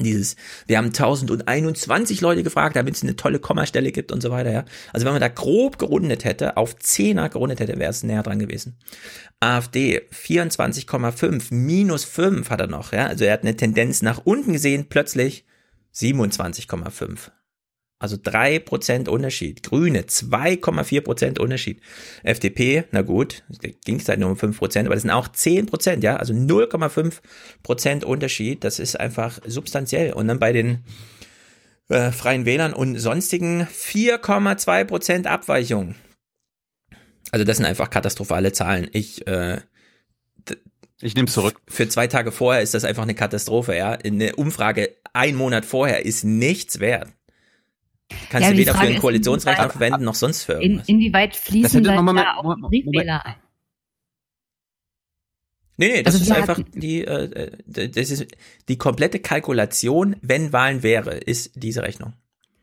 dieses, 0.00 0.36
wir 0.66 0.78
haben 0.78 0.86
1021 0.86 2.20
Leute 2.20 2.42
gefragt, 2.42 2.76
damit 2.76 2.94
es 2.94 3.02
eine 3.02 3.16
tolle 3.16 3.38
Kommastelle 3.38 3.92
gibt 3.92 4.12
und 4.12 4.22
so 4.22 4.30
weiter, 4.30 4.52
ja. 4.52 4.64
Also 4.92 5.06
wenn 5.06 5.12
man 5.12 5.20
da 5.20 5.28
grob 5.28 5.78
gerundet 5.78 6.24
hätte, 6.24 6.56
auf 6.56 6.76
Zehner 6.76 7.28
gerundet 7.28 7.60
hätte, 7.60 7.78
wäre 7.78 7.90
es 7.90 8.02
näher 8.02 8.22
dran 8.22 8.38
gewesen. 8.38 8.78
AfD 9.40 10.00
24,5, 10.12 11.52
minus 11.52 12.04
5 12.04 12.50
hat 12.50 12.60
er 12.60 12.66
noch, 12.66 12.92
ja. 12.92 13.06
Also 13.06 13.24
er 13.24 13.32
hat 13.32 13.42
eine 13.42 13.56
Tendenz 13.56 14.02
nach 14.02 14.20
unten 14.24 14.52
gesehen, 14.52 14.86
plötzlich 14.88 15.44
27,5. 15.94 17.30
Also 18.00 18.16
3% 18.16 19.08
Unterschied. 19.08 19.62
Grüne 19.64 20.02
2,4% 20.02 21.40
Unterschied. 21.40 21.80
FDP, 22.22 22.84
na 22.92 23.02
gut, 23.02 23.42
ging 23.84 23.98
es 23.98 24.08
halt 24.08 24.20
nur 24.20 24.30
um 24.30 24.36
5%, 24.36 24.80
aber 24.86 24.94
das 24.94 25.02
sind 25.02 25.10
auch 25.10 25.28
10%, 25.28 26.02
ja, 26.02 26.16
also 26.16 26.32
0,5% 26.32 28.04
Unterschied. 28.04 28.62
Das 28.62 28.78
ist 28.78 28.98
einfach 28.98 29.40
substanziell. 29.46 30.12
Und 30.12 30.28
dann 30.28 30.38
bei 30.38 30.52
den 30.52 30.84
äh, 31.88 32.12
Freien 32.12 32.44
Wählern 32.44 32.72
und 32.72 32.98
sonstigen 32.98 33.62
4,2% 33.66 35.26
Abweichung. 35.26 35.96
Also 37.32 37.44
das 37.44 37.56
sind 37.56 37.66
einfach 37.66 37.90
katastrophale 37.90 38.52
Zahlen. 38.52 38.88
Ich 38.92 39.26
äh, 39.26 39.60
ich 41.00 41.14
nehme 41.14 41.28
zurück. 41.28 41.60
Für 41.68 41.88
zwei 41.88 42.08
Tage 42.08 42.32
vorher 42.32 42.62
ist 42.62 42.74
das 42.74 42.84
einfach 42.84 43.04
eine 43.04 43.14
Katastrophe, 43.14 43.76
ja. 43.76 43.92
Eine 43.92 44.34
Umfrage 44.34 44.96
ein 45.12 45.36
Monat 45.36 45.64
vorher 45.64 46.04
ist 46.04 46.24
nichts 46.24 46.80
wert. 46.80 47.08
Kannst 48.30 48.46
Ja, 48.48 48.52
du 48.52 48.58
weder 48.58 48.72
für 48.72 48.76
Frage 48.78 48.86
einen 48.88 48.96
ist, 48.96 49.00
Koalitionsrechner 49.02 49.64
inwieweit- 49.64 49.72
verwenden 49.72 50.04
noch 50.04 50.14
sonst 50.14 50.44
für 50.44 50.52
In, 50.54 50.62
irgendwas. 50.62 50.88
inwieweit 50.88 51.32
Das 51.34 51.40
fließen 51.40 51.84
dann 51.84 52.04
Moment, 52.04 52.26
da 52.26 52.36
auch 52.36 52.54
die 52.56 52.82
Briefwähler 52.82 53.24
ein? 53.26 53.34
Nee, 55.76 55.88
nee, 55.88 56.02
das 56.02 56.14
Also 56.14 56.24
ist 56.24 56.32
einfach 56.36 56.58
die, 56.74 57.04
äh, 57.04 57.50
äh, 57.66 57.88
das 57.88 58.10
ist 58.10 58.26
die 58.68 58.78
komplette 58.78 59.20
Kalkulation, 59.20 60.16
wenn 60.22 60.52
Wahlen 60.52 60.82
wäre, 60.82 61.16
ist 61.16 61.52
diese 61.54 61.82
Rechnung. 61.82 62.14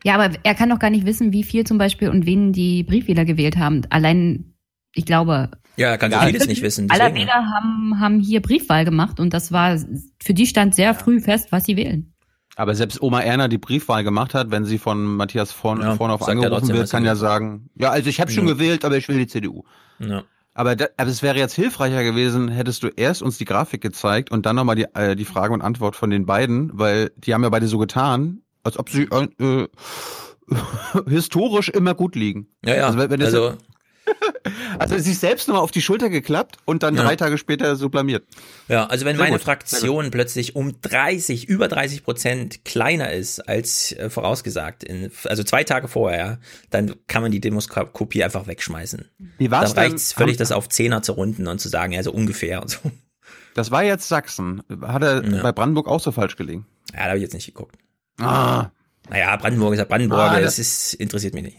Ja, 0.04 0.16
aber 0.16 0.36
er 0.44 0.54
kann 0.54 0.70
doch 0.70 0.80
gar 0.80 0.90
nicht 0.90 1.06
wissen, 1.06 1.32
wie 1.32 1.44
viel 1.44 1.64
zum 1.66 1.78
Beispiel 1.78 2.10
und 2.10 2.26
wen 2.26 2.52
die 2.52 2.84
Briefwähler 2.84 3.24
gewählt 3.26 3.58
haben. 3.58 3.82
Allein, 3.90 4.54
ich 4.94 5.06
glaube, 5.06 5.50
Ja, 5.78 5.90
er 5.92 5.98
kann 5.98 6.12
so 6.12 6.20
vieles 6.20 6.48
nicht 6.48 6.62
wissen. 6.62 6.90
alle 6.90 7.06
deswegen. 7.06 7.22
Wähler 7.26 7.46
haben, 7.56 8.00
haben 8.00 8.20
hier 8.20 8.42
Briefwahl 8.42 8.84
gemacht 8.84 9.20
und 9.20 9.34
das 9.34 9.52
war, 9.52 9.80
für 10.22 10.34
die 10.34 10.46
stand 10.46 10.76
sehr 10.76 10.94
früh 10.94 11.22
fest, 11.22 11.52
was 11.52 11.64
sie 11.66 11.78
wählen. 11.78 12.14
Aber 12.56 12.74
selbst 12.76 13.02
Oma 13.02 13.22
Erna 13.22 13.48
die 13.48 13.58
Briefwahl 13.58 14.04
gemacht 14.04 14.34
hat, 14.34 14.50
wenn 14.52 14.64
sie 14.66 14.78
von 14.78 15.04
Matthias 15.18 15.52
vorn, 15.52 15.82
Ja, 15.82 15.96
vorne 15.96 16.14
auf 16.14 16.28
angerufen 16.28 16.70
wird, 16.70 16.90
kann 16.90 17.04
ja 17.04 17.16
sagen, 17.16 17.70
ja, 17.76 17.90
also 17.92 18.10
ich 18.10 18.22
habe 18.22 18.32
schon 18.32 18.48
Ja. 18.48 18.54
gewählt, 18.54 18.86
aber 18.86 18.96
ich 18.98 19.08
will 19.10 19.18
die 19.18 19.28
CDU. 19.28 19.64
Ja. 20.00 20.24
Aber, 20.54 20.78
da, 20.78 20.86
aber 20.96 21.10
es 21.10 21.22
wäre 21.22 21.38
jetzt 21.38 21.54
hilfreicher 21.54 22.02
gewesen, 22.04 22.48
hättest 22.48 22.82
du 22.84 22.88
erst 22.88 23.22
uns 23.22 23.38
die 23.38 23.44
Grafik 23.44 23.82
gezeigt 23.82 24.32
und 24.32 24.46
dann 24.46 24.56
nochmal 24.56 24.78
die, 24.78 24.86
äh, 24.94 25.18
die 25.18 25.26
Frage 25.26 25.54
und 25.54 25.62
Antwort 25.62 25.98
von 25.98 26.10
den 26.10 26.26
beiden, 26.26 26.72
weil 26.74 27.12
die 27.18 27.34
haben 27.34 27.44
ja 27.44 27.50
beide 27.50 27.68
so 27.68 27.78
getan, 27.78 28.42
als 28.64 28.80
ob 28.80 28.90
sie 28.90 29.04
äh, 29.12 29.28
äh, 29.44 29.68
historisch 31.10 31.70
immer 31.70 31.94
gut 31.94 32.16
liegen. 32.16 32.48
Ja, 32.66 32.76
ja. 32.76 32.86
Also, 32.88 32.98
wenn, 33.00 33.10
wenn 33.10 33.22
Also, 33.22 33.54
also 34.80 34.98
sich 34.98 35.18
selbst 35.20 35.48
nochmal 35.48 35.64
auf 35.64 35.72
die 35.72 35.82
Schulter 35.82 36.10
geklappt 36.10 36.58
und 36.66 36.84
dann 36.84 36.96
Ja. 36.96 37.04
drei 37.04 37.16
Tage 37.16 37.38
später 37.38 37.76
so 37.76 37.90
blamiert. 37.90 38.26
Ja, 38.68 38.86
also 38.88 39.06
wenn 39.06 39.16
Sehr 39.16 39.26
meine 39.26 39.38
gut, 39.38 39.44
Fraktion 39.44 40.12
plötzlich 40.12 40.56
um 40.56 40.80
30, 40.82 41.48
über 41.48 41.68
30 41.68 42.04
Prozent 42.04 42.66
kleiner 42.66 43.12
ist 43.12 43.40
als 43.48 43.92
äh, 43.94 44.10
vorausgesagt, 44.10 44.84
in, 44.84 45.12
also 45.26 45.44
zwei 45.44 45.64
Tage 45.64 45.88
vorher, 45.88 46.40
dann 46.70 46.96
kann 47.08 47.22
man 47.22 47.32
die 47.32 47.40
Demoskopie 47.40 48.24
einfach 48.24 48.48
wegschmeißen. 48.48 49.06
Wie 49.38 49.52
war's 49.52 49.74
Dann 49.74 49.84
reicht 49.86 49.96
es 49.98 50.14
völlig, 50.14 50.38
das 50.38 50.52
auf 50.52 50.70
Zehner 50.70 51.02
zu 51.02 51.14
runden 51.14 51.48
und 51.48 51.60
zu 51.60 51.70
sagen, 51.70 51.94
ja, 51.94 52.04
so 52.04 52.12
ungefähr 52.12 52.62
und 52.62 52.70
so. 52.70 52.80
Das 53.54 53.72
war 53.72 53.84
jetzt 53.84 54.08
Sachsen. 54.10 54.62
Hat 54.82 55.02
er 55.04 55.24
Ja. 55.24 55.42
bei 55.42 55.52
Brandenburg 55.52 55.88
auch 55.88 56.00
so 56.02 56.12
falsch 56.12 56.36
gelegen? 56.36 56.66
Ja, 56.94 57.00
da 57.02 57.06
habe 57.08 57.18
ich 57.18 57.24
jetzt 57.24 57.34
nicht 57.34 57.46
geguckt. 57.48 57.76
Ah. 58.20 58.70
Naja, 59.10 59.36
Brandenburg 59.38 59.74
ist 59.74 59.80
ja 59.80 59.86
Brandenburg, 59.86 60.20
Ah, 60.20 60.36
das 60.42 60.58
das- 60.58 60.60
ist, 60.60 60.94
interessiert 60.96 61.34
mich 61.36 61.44
nicht. 61.44 61.58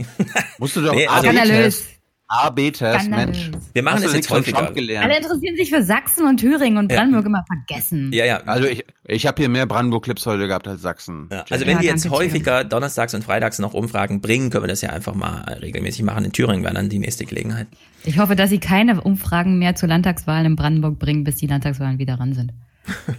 Musst 0.59 0.75
du 0.77 0.81
doch 0.83 0.93
Nee, 0.95 1.07
also- 1.07 1.29
AB-Test. 1.29 1.85
AB-Test. 2.29 3.09
Mensch. 3.09 3.51
Wir 3.73 3.83
machen 3.83 4.03
das 4.03 4.13
jetzt 4.13 4.29
von 4.29 4.39
häufiger. 4.39 4.59
Trump 4.59 4.75
gelernt? 4.75 5.05
Alle 5.05 5.19
interessieren 5.19 5.57
sich 5.57 5.71
für 5.71 5.83
Sachsen 5.83 6.27
und 6.27 6.39
Thüringen 6.39 6.79
und 6.79 6.89
Brandenburg 6.89 7.27
immer 7.27 7.45
vergessen. 7.47 8.11
Ja, 8.13 8.25
ja. 8.25 8.39
Also 8.47 8.67
ich, 8.67 8.85
ich 9.05 9.27
habe 9.27 9.41
hier 9.41 9.49
mehr 9.49 9.67
Brandenburg-Clips 9.67 10.27
heute 10.27 10.49
gehabt 10.49 10.67
als 10.67 10.83
Sachsen. 10.83 11.29
Ja, 11.31 11.45
also 11.49 11.67
wenn 11.67 11.77
Ja, 11.77 11.83
wir 11.83 11.91
jetzt 11.91 12.11
häufiger 12.11 12.65
donnerstags 12.65 13.15
und 13.15 13.23
freitags 13.23 13.59
noch 13.59 13.75
Umfragen 13.75 14.21
bringen, 14.21 14.51
können 14.51 14.65
wir 14.65 14.69
das 14.69 14.81
ja 14.81 14.91
einfach 14.91 15.15
mal 15.15 15.43
regelmäßig 15.61 16.03
machen. 16.03 16.25
In 16.25 16.33
Thüringen 16.33 16.65
wäre 16.65 16.75
dann 16.75 16.89
die 16.89 16.99
nächste 16.99 17.25
Gelegenheit. 17.27 17.69
Ich 18.05 18.19
hoffe, 18.19 18.35
dass 18.35 18.51
sie 18.51 18.59
keine 18.59 19.01
Umfragen 19.01 19.59
mehr 19.59 19.77
zur 19.77 19.89
Landtagswahl 19.89 20.45
in 20.45 20.57
Brandenburg 20.57 20.99
bringen, 20.99 21.25
bis 21.25 21.37
die 21.37 21.47
Landtagswahlen 21.47 21.99
wieder 21.99 22.19
ran 22.19 22.33
sind. 22.33 22.53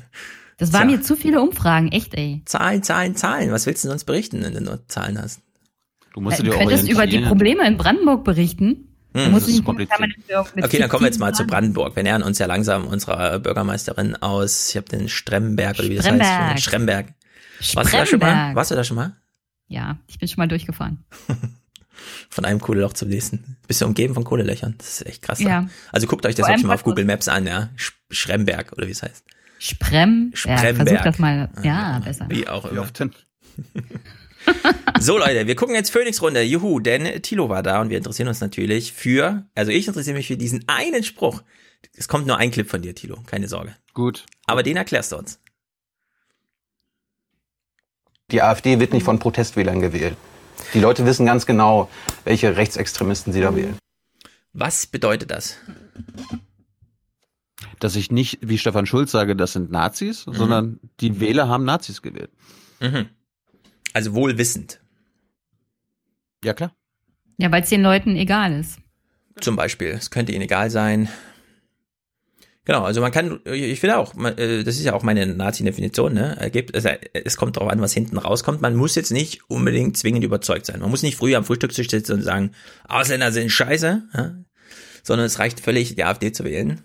Das 0.59 0.73
waren 0.73 0.87
mir 0.87 1.01
zu 1.01 1.15
viele 1.15 1.39
Umfragen, 1.39 1.91
echt, 1.91 2.15
ey. 2.15 2.41
Zahlen, 2.45 2.81
Zahlen, 2.81 3.15
Zahlen. 3.15 3.51
Was 3.51 3.67
willst 3.67 3.83
du 3.83 3.87
denn 3.89 3.91
sonst 3.91 4.05
berichten, 4.05 4.41
wenn 4.43 4.55
du 4.55 4.61
nur 4.61 4.87
Zahlen 4.87 5.21
hast? 5.21 5.41
Du 6.15 6.21
Du 6.21 6.49
könntest 6.49 6.89
über 6.89 7.05
die 7.05 7.19
Probleme 7.19 7.67
in 7.67 7.77
Brandenburg 7.77 8.23
berichten. 8.23 8.86
Hm, 9.25 9.33
das 9.33 9.63
kompliziert. 9.63 9.89
permanent 9.89 10.55
mit 10.55 10.65
Okay, 10.65 10.77
dann 10.79 10.89
kommen 10.89 11.03
wir 11.03 11.07
jetzt 11.07 11.19
mal 11.19 11.33
zu 11.33 11.45
Brandenburg. 11.45 11.95
Wir 11.95 12.03
nähern 12.03 12.23
uns 12.23 12.37
ja 12.39 12.45
langsam 12.45 12.85
unserer 12.87 13.39
Bürgermeisterin 13.39 14.15
aus. 14.15 14.69
Ich 14.69 14.77
habe 14.77 14.87
den 14.87 15.09
Stremberg 15.09 15.79
oder 15.79 15.89
wie 15.89 15.95
das 15.95 16.05
Stremberg. 16.05 16.29
heißt. 16.53 16.63
Stremberg. 16.63 17.07
Warst 17.73 17.93
du 17.93 17.97
da 17.97 18.05
schon 18.05 18.19
mal? 18.19 18.27
Stremberg. 18.29 18.55
Warst 18.55 18.71
du 18.71 18.75
da 18.75 18.83
schon 18.83 18.95
mal? 18.97 19.15
Ja, 19.67 19.97
ich 20.07 20.19
bin 20.19 20.27
schon 20.27 20.37
mal 20.41 20.47
durchgefahren. 20.47 21.03
Von 22.29 22.45
einem 22.45 22.59
Kohleloch 22.61 22.93
zum 22.93 23.09
nächsten. 23.09 23.57
Bist 23.67 23.81
du 23.81 23.85
umgeben 23.85 24.13
von 24.13 24.23
Kohlelöchern? 24.23 24.75
Das 24.77 24.87
ist 25.01 25.05
echt 25.07 25.23
krass. 25.23 25.39
Ja. 25.39 25.67
Also 25.91 26.05
guckt 26.07 26.25
euch 26.27 26.35
das 26.35 26.45
schon 26.47 26.67
mal 26.67 26.75
auf. 26.75 26.83
Google 26.83 27.05
Maps 27.05 27.27
an, 27.27 27.47
ja. 27.47 27.69
Sch- 27.75 27.93
Schremberg 28.11 28.71
oder 28.73 28.85
wie 28.87 28.91
es 28.91 29.01
heißt. 29.01 29.23
Sprem? 29.59 30.31
Ja, 30.45 30.57
Spremberg. 30.57 30.87
versuch 30.89 31.03
das 31.03 31.17
mal. 31.19 31.49
Ja, 31.63 31.99
besser. 31.99 32.27
Wie 32.29 32.47
auch 32.47 32.65
Wie 32.65 32.69
immer. 32.69 32.81
oft 32.81 32.99
denn? 32.99 33.11
So 34.99 35.17
Leute, 35.19 35.45
wir 35.45 35.55
gucken 35.55 35.75
jetzt 35.75 35.91
Phoenix-Runde. 35.91 36.41
Juhu, 36.41 36.79
denn 36.79 37.21
Tilo 37.21 37.49
war 37.49 37.61
da 37.61 37.81
und 37.81 37.89
wir 37.91 37.97
interessieren 37.97 38.27
uns 38.29 38.41
natürlich 38.41 38.93
für, 38.93 39.45
also 39.53 39.71
ich 39.71 39.87
interessiere 39.87 40.17
mich 40.17 40.25
für 40.27 40.37
diesen 40.37 40.63
einen 40.67 41.03
Spruch. 41.03 41.43
Es 41.93 42.07
kommt 42.07 42.25
nur 42.25 42.37
ein 42.37 42.49
Clip 42.49 42.67
von 42.67 42.81
dir, 42.81 42.95
Tilo, 42.95 43.21
keine 43.27 43.47
Sorge. 43.47 43.75
Gut. 43.93 44.25
Aber 44.47 44.63
den 44.63 44.75
erklärst 44.75 45.11
du 45.11 45.17
uns. 45.17 45.39
Die 48.31 48.41
AfD 48.41 48.79
wird 48.79 48.91
nicht 48.93 49.03
von 49.03 49.19
Protestwählern 49.19 49.79
gewählt. 49.81 50.17
Die 50.73 50.79
Leute 50.79 51.05
wissen 51.05 51.25
ganz 51.27 51.45
genau, 51.45 51.89
welche 52.25 52.57
Rechtsextremisten 52.57 53.31
sie 53.31 53.41
da 53.41 53.55
wählen. 53.55 53.77
Was 54.53 54.87
bedeutet 54.87 55.29
das? 55.29 55.57
Dass 57.79 57.95
ich 57.95 58.11
nicht, 58.11 58.39
wie 58.41 58.57
Stefan 58.57 58.85
Schulz 58.87 59.11
sage, 59.11 59.35
das 59.35 59.53
sind 59.53 59.71
Nazis, 59.71 60.25
Mhm. 60.25 60.33
sondern 60.33 60.79
die 60.99 61.19
Wähler 61.19 61.47
haben 61.47 61.63
Nazis 61.65 62.01
gewählt. 62.01 62.31
Mhm. 62.79 63.09
Also 63.97 64.13
wohlwissend. 64.13 64.79
Ja, 66.45 66.53
klar. 66.53 66.71
Ja, 67.39 67.51
weil 67.51 67.63
es 67.63 67.69
den 67.69 67.81
Leuten 67.81 68.15
egal 68.15 68.59
ist. 68.59 68.77
Zum 69.41 69.55
Beispiel. 69.55 69.87
Es 69.87 70.11
könnte 70.11 70.33
ihnen 70.33 70.43
egal 70.43 70.69
sein. 70.69 71.09
Genau, 72.63 72.83
also 72.83 73.01
man 73.01 73.11
kann, 73.11 73.39
ich 73.45 73.79
finde 73.79 73.97
auch, 73.97 74.13
äh, 74.37 74.63
das 74.63 74.75
ist 74.75 74.83
ja 74.83 74.93
auch 74.93 75.01
meine 75.01 75.25
Nazi-Definition, 75.25 76.13
ne? 76.13 76.37
Es 77.15 77.37
kommt 77.37 77.57
darauf 77.57 77.71
an, 77.71 77.81
was 77.81 77.91
hinten 77.91 78.19
rauskommt. 78.19 78.61
Man 78.61 78.75
muss 78.75 78.93
jetzt 78.93 79.09
nicht 79.09 79.49
unbedingt 79.49 79.97
zwingend 79.97 80.23
überzeugt 80.23 80.67
sein. 80.67 80.79
Man 80.79 80.91
muss 80.91 81.01
nicht 81.01 81.17
früh 81.17 81.33
am 81.33 81.43
Frühstückstisch 81.43 81.89
sitzen 81.89 82.17
und 82.17 82.21
sagen, 82.21 82.51
Ausländer 82.87 83.31
sind 83.31 83.51
scheiße, 83.51 84.03
ja? 84.13 84.35
sondern 85.01 85.25
es 85.25 85.39
reicht 85.39 85.59
völlig, 85.59 85.95
die 85.95 86.03
AfD 86.03 86.31
zu 86.31 86.43
wählen. 86.43 86.83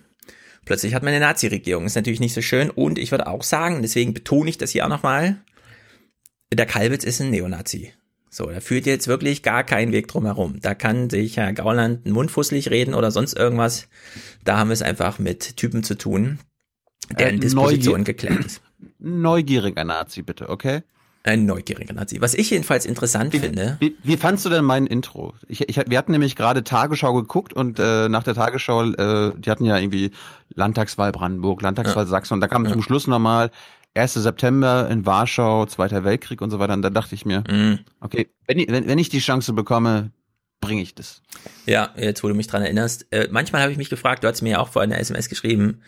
Plötzlich 0.64 0.94
hat 0.94 1.02
man 1.02 1.12
eine 1.12 1.26
Nazi-Regierung. 1.26 1.84
Ist 1.84 1.96
natürlich 1.96 2.20
nicht 2.20 2.32
so 2.32 2.40
schön. 2.40 2.70
Und 2.70 2.98
ich 2.98 3.10
würde 3.10 3.26
auch 3.26 3.42
sagen, 3.42 3.82
deswegen 3.82 4.14
betone 4.14 4.48
ich 4.48 4.56
das 4.56 4.70
hier 4.70 4.86
auch 4.86 4.88
nochmal, 4.88 5.44
der 6.56 6.66
Kalbitz 6.66 7.04
ist 7.04 7.20
ein 7.20 7.30
Neonazi. 7.30 7.92
So, 8.30 8.46
da 8.46 8.60
führt 8.60 8.86
jetzt 8.86 9.08
wirklich 9.08 9.42
gar 9.42 9.62
kein 9.62 9.92
Weg 9.92 10.08
drum 10.08 10.24
herum. 10.24 10.58
Da 10.62 10.74
kann 10.74 11.10
sich 11.10 11.36
Herr 11.36 11.52
Gauland 11.52 12.06
einen 12.06 12.14
Mund 12.14 12.30
fusselig 12.30 12.70
reden 12.70 12.94
oder 12.94 13.10
sonst 13.10 13.34
irgendwas. 13.34 13.88
Da 14.44 14.56
haben 14.58 14.68
wir 14.68 14.74
es 14.74 14.80
einfach 14.82 15.18
mit 15.18 15.56
Typen 15.58 15.82
zu 15.84 15.96
tun, 15.98 16.38
deren 17.18 17.36
Äh, 17.36 17.40
Disposition 17.40 18.00
Neugier- 18.00 18.04
geklärt 18.04 18.44
ist. 18.46 18.62
Neugieriger 18.98 19.84
Nazi, 19.84 20.22
bitte, 20.22 20.48
okay? 20.48 20.80
Ein 21.24 21.46
neugieriger 21.46 21.92
Nazi. 21.94 22.20
Was 22.20 22.34
ich 22.34 22.50
jedenfalls 22.50 22.84
interessant 22.84 23.32
finde, 23.32 23.76
Wie, 23.78 23.96
wie 24.02 24.16
fandst 24.16 24.44
du 24.44 24.48
denn 24.48 24.64
mein 24.64 24.86
Intro? 24.88 25.34
Ich, 25.46 25.68
ich, 25.68 25.76
wir 25.88 25.96
hatten 25.98 26.10
nämlich 26.10 26.34
gerade 26.34 26.64
Tagesschau 26.64 27.12
geguckt 27.14 27.52
und 27.52 27.78
äh, 27.78 28.08
nach 28.08 28.24
der 28.24 28.34
Tagesschau, 28.34 28.84
äh, 28.90 29.32
die 29.38 29.48
hatten 29.50 29.64
ja 29.64 29.78
irgendwie 29.78 30.10
Landtagswahl 30.54 31.12
Brandenburg, 31.12 31.62
Landtagswahl 31.62 32.04
Ja. 32.04 32.10
Sachsen 32.10 32.34
und 32.34 32.40
da 32.40 32.48
kam 32.48 32.64
Ja. 32.64 32.72
zum 32.72 32.82
Schluss 32.82 33.06
nochmal 33.06 33.50
1. 33.94 34.14
September 34.14 34.88
in 34.90 35.04
Warschau, 35.06 35.66
Zweiter 35.66 36.04
Weltkrieg 36.04 36.40
und 36.40 36.50
so 36.50 36.58
weiter. 36.58 36.72
Und 36.74 36.82
da 36.82 36.90
dachte 36.90 37.14
ich 37.14 37.24
mir, 37.26 37.44
Mhm. 37.50 37.80
okay, 38.00 38.28
wenn 38.46 38.58
ich, 38.58 38.68
wenn, 38.70 38.86
wenn 38.86 38.98
ich 38.98 39.08
die 39.10 39.18
Chance 39.20 39.52
bekomme, 39.52 40.10
bringe 40.60 40.80
ich 40.82 40.94
das. 40.94 41.22
ja, 41.66 41.90
jetzt 41.96 42.22
wo 42.22 42.28
du 42.28 42.34
mich 42.34 42.46
dran 42.46 42.62
erinnerst, 42.62 43.06
äh, 43.10 43.26
manchmal 43.32 43.62
habe 43.62 43.72
ich 43.72 43.78
mich 43.78 43.90
gefragt, 43.90 44.22
du 44.22 44.28
hast 44.28 44.42
mir 44.42 44.50
ja 44.50 44.58
auch 44.60 44.68
vorhin 44.68 44.92
eine 44.92 45.00
SMS 45.00 45.28
geschrieben, 45.28 45.80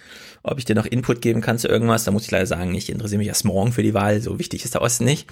ob 0.43 0.59
ich 0.59 0.65
dir 0.65 0.75
noch 0.75 0.85
Input 0.87 1.23
geben 1.23 1.41
kann 1.41 1.59
zu 1.59 1.69
irgendwas. 1.69 2.03
Da 2.05 2.11
muss 2.11 2.25
ich 2.25 2.31
leider 2.33 2.47
sagen, 2.47 2.75
ich 2.75 2.91
interessiere 2.91 3.19
mich 3.19 3.29
erst 3.29 3.45
morgen 3.45 3.73
für 3.73 3.85
die 3.85 3.95
Wahl, 3.95 4.21
so 4.21 4.39
wichtig 4.41 4.65
ist 4.65 4.75
der 4.75 4.83
Osten 4.83 5.05
nicht. 5.05 5.31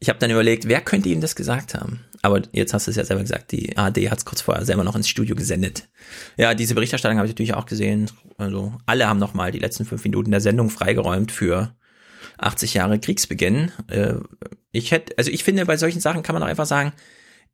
Ich 0.00 0.08
habe 0.08 0.18
dann 0.18 0.32
überlegt, 0.32 0.66
wer 0.66 0.80
könnte 0.80 1.08
ihm 1.10 1.20
das 1.20 1.36
gesagt 1.36 1.74
haben? 1.74 2.00
Aber 2.22 2.42
jetzt 2.50 2.74
hast 2.74 2.88
du 2.88 2.90
es 2.90 2.96
ja 2.96 3.04
selber 3.04 3.22
gesagt, 3.22 3.52
die 3.52 3.76
ARD 3.78 4.10
hat 4.10 4.18
es 4.18 4.24
kurz 4.24 4.40
vorher 4.40 4.64
selber 4.64 4.82
noch 4.82 4.96
ins 4.96 5.08
Studio 5.08 5.36
gesendet. 5.36 5.88
Ja, 6.36 6.54
diese 6.54 6.74
Berichterstattung 6.74 7.18
habe 7.18 7.26
ich 7.28 7.32
natürlich 7.34 7.54
auch 7.54 7.66
gesehen. 7.66 8.10
Also 8.36 8.74
alle 8.84 9.08
haben 9.08 9.20
nochmal 9.20 9.52
die 9.52 9.60
letzten 9.60 9.84
fünf 9.84 10.02
Minuten 10.02 10.32
der 10.32 10.40
Sendung 10.40 10.70
freigeräumt 10.70 11.30
für 11.30 11.72
80 12.42 12.74
Jahre 12.74 12.98
Kriegsbeginn. 12.98 13.72
Äh, 13.88 14.14
Ich 14.72 14.90
hätte, 14.90 15.16
also 15.18 15.30
ich 15.30 15.44
finde, 15.44 15.66
bei 15.66 15.76
solchen 15.76 16.00
Sachen 16.00 16.22
kann 16.22 16.34
man 16.34 16.42
auch 16.42 16.48
einfach 16.48 16.66
sagen, 16.66 16.92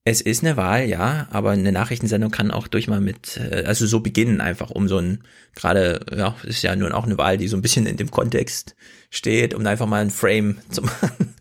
es 0.05 0.21
ist 0.21 0.43
eine 0.43 0.57
Wahl, 0.57 0.87
ja, 0.87 1.27
aber 1.31 1.51
eine 1.51 1.73
Nachrichtensendung 1.73 2.31
kann 2.31 2.51
auch 2.51 2.69
durch 2.69 2.87
mal 2.87 3.01
mit, 3.01 3.37
äh, 3.37 3.65
also 3.67 3.87
so 3.87 4.01
beginnen 4.01 4.41
einfach, 4.41 4.71
um 4.71 4.89
so 4.89 4.99
ein, 4.99 5.25
gerade, 5.55 6.07
ja, 6.17 6.37
ist 6.45 6.63
ja 6.63 6.75
nun 6.77 6.93
auch 6.93 7.05
eine 7.05 7.19
Wahl, 7.19 7.37
die 7.37 7.49
so 7.49 7.57
ein 7.57 7.63
bisschen 7.63 7.87
in 7.87 7.97
dem 7.97 8.11
Kontext 8.11 8.77
steht, 9.11 9.53
um 9.53 9.67
einfach 9.67 9.87
mal 9.87 10.01
ein 10.01 10.11
Frame 10.11 10.59
zu 10.71 10.83
machen. 10.83 11.35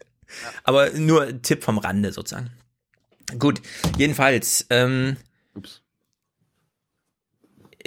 Aber 0.64 0.90
nur 0.92 1.42
Tipp 1.42 1.64
vom 1.64 1.78
Rande 1.78 2.12
sozusagen. 2.12 2.50
Gut, 3.40 3.62
jedenfalls, 3.98 4.66
ähm, 4.70 5.18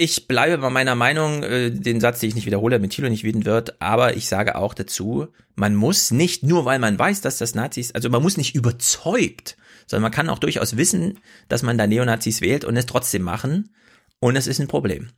ich 0.01 0.27
bleibe 0.27 0.57
bei 0.59 0.71
meiner 0.71 0.95
Meinung, 0.95 1.43
äh, 1.43 1.71
den 1.71 2.01
Satz, 2.01 2.21
den 2.21 2.31
ich 2.31 2.35
nicht 2.35 2.47
wiederhole, 2.47 2.79
mit 2.79 2.93
Thilo 2.93 3.11
nicht 3.11 3.23
wütend 3.23 3.45
wird, 3.45 3.83
aber 3.83 4.17
ich 4.17 4.29
sage 4.29 4.57
auch 4.57 4.73
dazu, 4.73 5.29
man 5.57 5.75
muss 5.75 6.11
nicht, 6.11 6.43
nur 6.43 6.65
weil 6.65 6.79
man 6.79 6.99
weiß, 6.99 7.21
dass 7.21 7.37
das 7.37 7.55
Nazis, 7.55 7.93
also 7.93 8.09
man 8.09 8.23
muss 8.23 8.39
nicht 8.39 8.55
überzeugt, 8.55 9.59
sondern 9.87 10.05
man 10.05 10.13
kann 10.13 10.31
auch 10.31 10.39
durchaus 10.39 10.79
wissen, 10.79 11.19
dass 11.49 11.63
man 11.63 11.77
da 11.77 11.87
Neonazis 11.87 12.41
wählt 12.41 12.65
und 12.65 12.79
es 12.79 12.87
trotzdem 12.87 13.23
machen. 13.23 13.75
Und 14.21 14.37
es 14.37 14.47
ist 14.47 14.59
ein 14.59 14.69
Problem. 14.69 15.11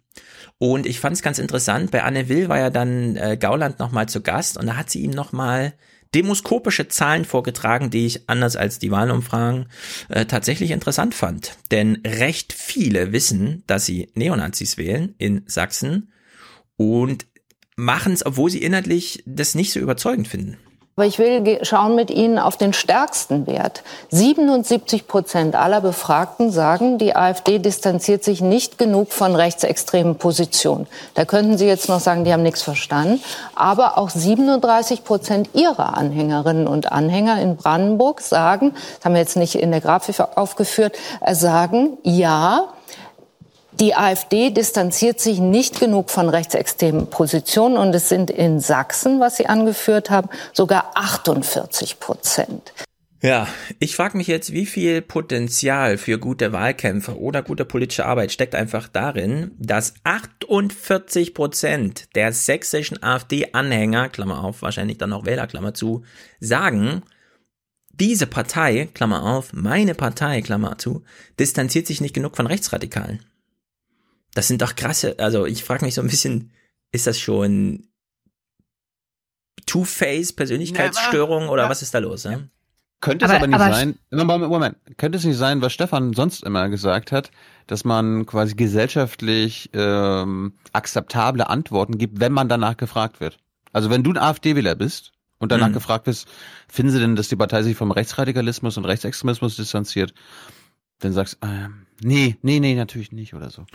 Und 0.59 0.87
ich 0.87 1.01
fand 1.01 1.17
es 1.17 1.23
ganz 1.23 1.39
interessant, 1.39 1.91
bei 1.91 2.03
Anne 2.03 2.29
Will 2.29 2.49
war 2.49 2.59
ja 2.59 2.71
dann 2.71 3.17
äh, 3.17 3.37
Gauland 3.37 3.79
nochmal 3.79 4.09
zu 4.09 4.21
Gast 4.21 4.59
und 4.59 4.67
da 4.67 4.77
hat 4.77 4.91
sie 4.91 5.03
ihm 5.03 5.11
nochmal 5.11 5.75
demoskopische 6.15 6.89
Zahlen 6.89 7.25
vorgetragen, 7.25 7.91
die 7.91 8.07
ich 8.07 8.29
anders 8.29 8.57
als 8.57 8.79
die 8.79 8.91
Wahlumfragen 8.91 9.67
äh, 10.09 10.27
tatsächlich 10.27 10.71
interessant 10.71 11.15
fand. 11.15 11.57
Denn 11.71 12.01
recht 12.07 12.53
viele 12.53 13.13
wissen, 13.13 13.63
dass 13.67 13.87
sie 13.87 14.11
Neonazis 14.15 14.77
wählen 14.77 15.15
in 15.19 15.43
Sachsen 15.47 16.13
und 16.77 17.27
machen 17.77 18.13
es, 18.13 18.25
obwohl 18.25 18.51
sie 18.51 18.63
inhaltlich 18.63 19.23
das 19.27 19.55
nicht 19.55 19.73
so 19.73 19.81
überzeugend 19.81 20.29
finden. 20.29 20.59
Aber 20.95 21.07
ich 21.07 21.19
will 21.19 21.59
schauen 21.65 21.95
mit 21.95 22.11
Ihnen 22.11 22.39
auf 22.39 22.59
den 22.59 22.75
stärksten 22.75 23.47
Wert. 23.47 23.83
77 24.11 25.09
Prozent 25.09 25.57
aller 25.57 25.81
Befragten 25.81 26.51
sagen, 26.51 26.99
die 26.99 27.17
AfD 27.17 27.59
distanziert 27.59 28.23
sich 28.23 28.43
nicht 28.43 28.77
genug 28.77 29.11
von 29.11 29.35
rechtsextremen 29.35 30.17
Positionen. 30.17 30.87
Da 31.15 31.25
könnten 31.25 31.57
Sie 31.57 31.67
jetzt 31.67 31.89
noch 31.89 32.01
sagen, 32.01 32.25
die 32.25 32.33
haben 32.35 32.43
nichts 32.43 32.61
verstanden. 32.61 33.23
Aber 33.55 33.97
auch 33.97 34.11
37 34.11 35.03
Prozent 35.03 35.49
Ihrer 35.55 35.97
Anhängerinnen 35.97 36.67
und 36.67 36.93
Anhänger 36.93 37.41
in 37.41 37.57
Brandenburg 37.57 38.21
sagen, 38.21 38.75
das 38.97 39.07
haben 39.07 39.15
wir 39.15 39.23
jetzt 39.23 39.39
nicht 39.39 39.55
in 39.55 39.71
der 39.71 39.81
Grafik 39.81 40.21
aufgeführt, 40.37 40.99
äh, 41.23 41.35
sagen, 41.35 41.97
ja, 42.03 42.69
die 43.83 43.97
AfD 43.97 44.51
distanziert 44.51 45.19
sich 45.19 45.41
nicht 45.41 45.81
genug 45.81 46.11
von 46.11 46.29
rechtsextremen 46.29 47.11
Positionen 47.11 47.77
und 47.77 47.93
es 47.93 48.09
sind 48.09 48.31
in 48.31 48.61
Sachsen, 48.61 49.19
was 49.19 49.39
Sie 49.39 49.47
angeführt 49.47 50.09
haben, 50.09 50.29
sogar 50.53 50.93
48 50.95 51.99
Prozent. 51.99 52.73
Ja, 53.23 53.49
ich 53.81 53.97
frage 53.97 54.17
mich 54.17 54.29
jetzt, 54.29 54.53
wie 54.53 54.67
viel 54.67 55.03
Potenzial 55.03 55.99
für 55.99 56.21
gute 56.21 56.53
Wahlkämpfe 56.53 57.19
oder 57.19 57.43
gute 57.43 57.65
politische 57.65 58.07
Arbeit 58.07 58.31
steckt 58.31 58.55
einfach 58.55 58.87
darin, 58.87 59.51
dass 59.59 59.95
48 60.05 61.35
Prozent 61.35 62.15
der 62.15 62.33
sächsischen 62.33 63.03
AfD-Anhänger, 63.03 64.11
Klammer 64.11 64.45
auf, 64.45 64.63
wahrscheinlich 64.63 64.99
dann 64.99 65.11
noch 65.11 65.27
Wähler, 65.27 65.49
Klammer 65.49 65.75
zu, 65.75 66.05
sagen, 66.39 67.03
diese 67.91 68.29
Partei, 68.29 68.89
Klammer 68.95 69.25
auf, 69.25 69.53
meine 69.53 69.95
Partei, 69.97 70.41
Klammer 70.41 70.79
zu, 70.79 71.03
distanziert 71.41 71.89
sich 71.89 72.01
nicht 72.01 72.15
genug 72.15 72.37
von 72.37 72.47
Rechtsradikalen. 72.47 73.25
Das 74.35 74.49
sind 74.49 74.63
doch 74.63 74.75
krasse, 74.75 75.17
also 75.19 75.47
ich 75.47 75.63
frage 75.63 75.85
mich 75.85 75.95
so 75.95 76.01
ein 76.01 76.09
bisschen, 76.09 76.53
ist 76.91 77.07
das 77.07 77.19
schon 77.19 77.87
Two-Face, 79.67 80.33
Persönlichkeitsstörung 80.33 81.49
oder 81.49 81.69
was 81.69 81.83
ist 81.83 81.95
da 81.95 81.99
los? 81.99 82.25
Ja? 82.25 82.41
Könnte 83.03 83.25
es 83.25 83.31
aber, 83.31 83.39
aber 83.39 83.47
nicht 83.49 83.61
aber 83.61 83.75
sein, 83.75 83.99
Moment, 84.11 84.49
Moment, 84.49 84.77
könnte 84.97 85.19
es 85.19 85.25
nicht 85.25 85.37
sein, 85.37 85.61
was 85.61 85.73
Stefan 85.73 86.13
sonst 86.13 86.45
immer 86.45 86.69
gesagt 86.69 87.11
hat, 87.11 87.31
dass 87.67 87.85
man 87.85 88.27
quasi 88.27 88.55
gesellschaftlich 88.55 89.71
ähm, 89.73 90.55
akzeptable 90.73 91.49
Antworten 91.49 91.99
gibt, 91.99 92.21
wenn 92.21 92.33
man 92.33 92.49
danach 92.49 92.77
gefragt 92.77 93.21
wird. 93.21 93.39
Also 93.73 93.91
wenn 93.91 94.05
du 94.05 94.13
ein 94.13 94.19
AfD-Wähler 94.19 94.77
bist 94.77 95.13
und 95.39 95.51
danach 95.51 95.71
mhm. 95.71 95.75
gefragt 95.75 96.05
bist, 96.05 96.29
finden 96.69 96.93
sie 96.93 97.01
denn, 97.01 97.17
dass 97.17 97.29
die 97.29 97.37
Partei 97.37 97.65
sich 97.65 97.77
vom 97.77 97.91
Rechtsradikalismus 97.91 98.77
und 98.77 98.85
Rechtsextremismus 98.85 99.57
distanziert, 99.57 100.15
dann 101.01 101.13
sagst 101.13 101.39
äh, 101.43 101.69
nee, 102.03 102.37
nee, 102.43 102.61
nee, 102.61 102.75
natürlich 102.75 103.13
nicht 103.13 103.35
oder 103.35 103.51
so. 103.51 103.67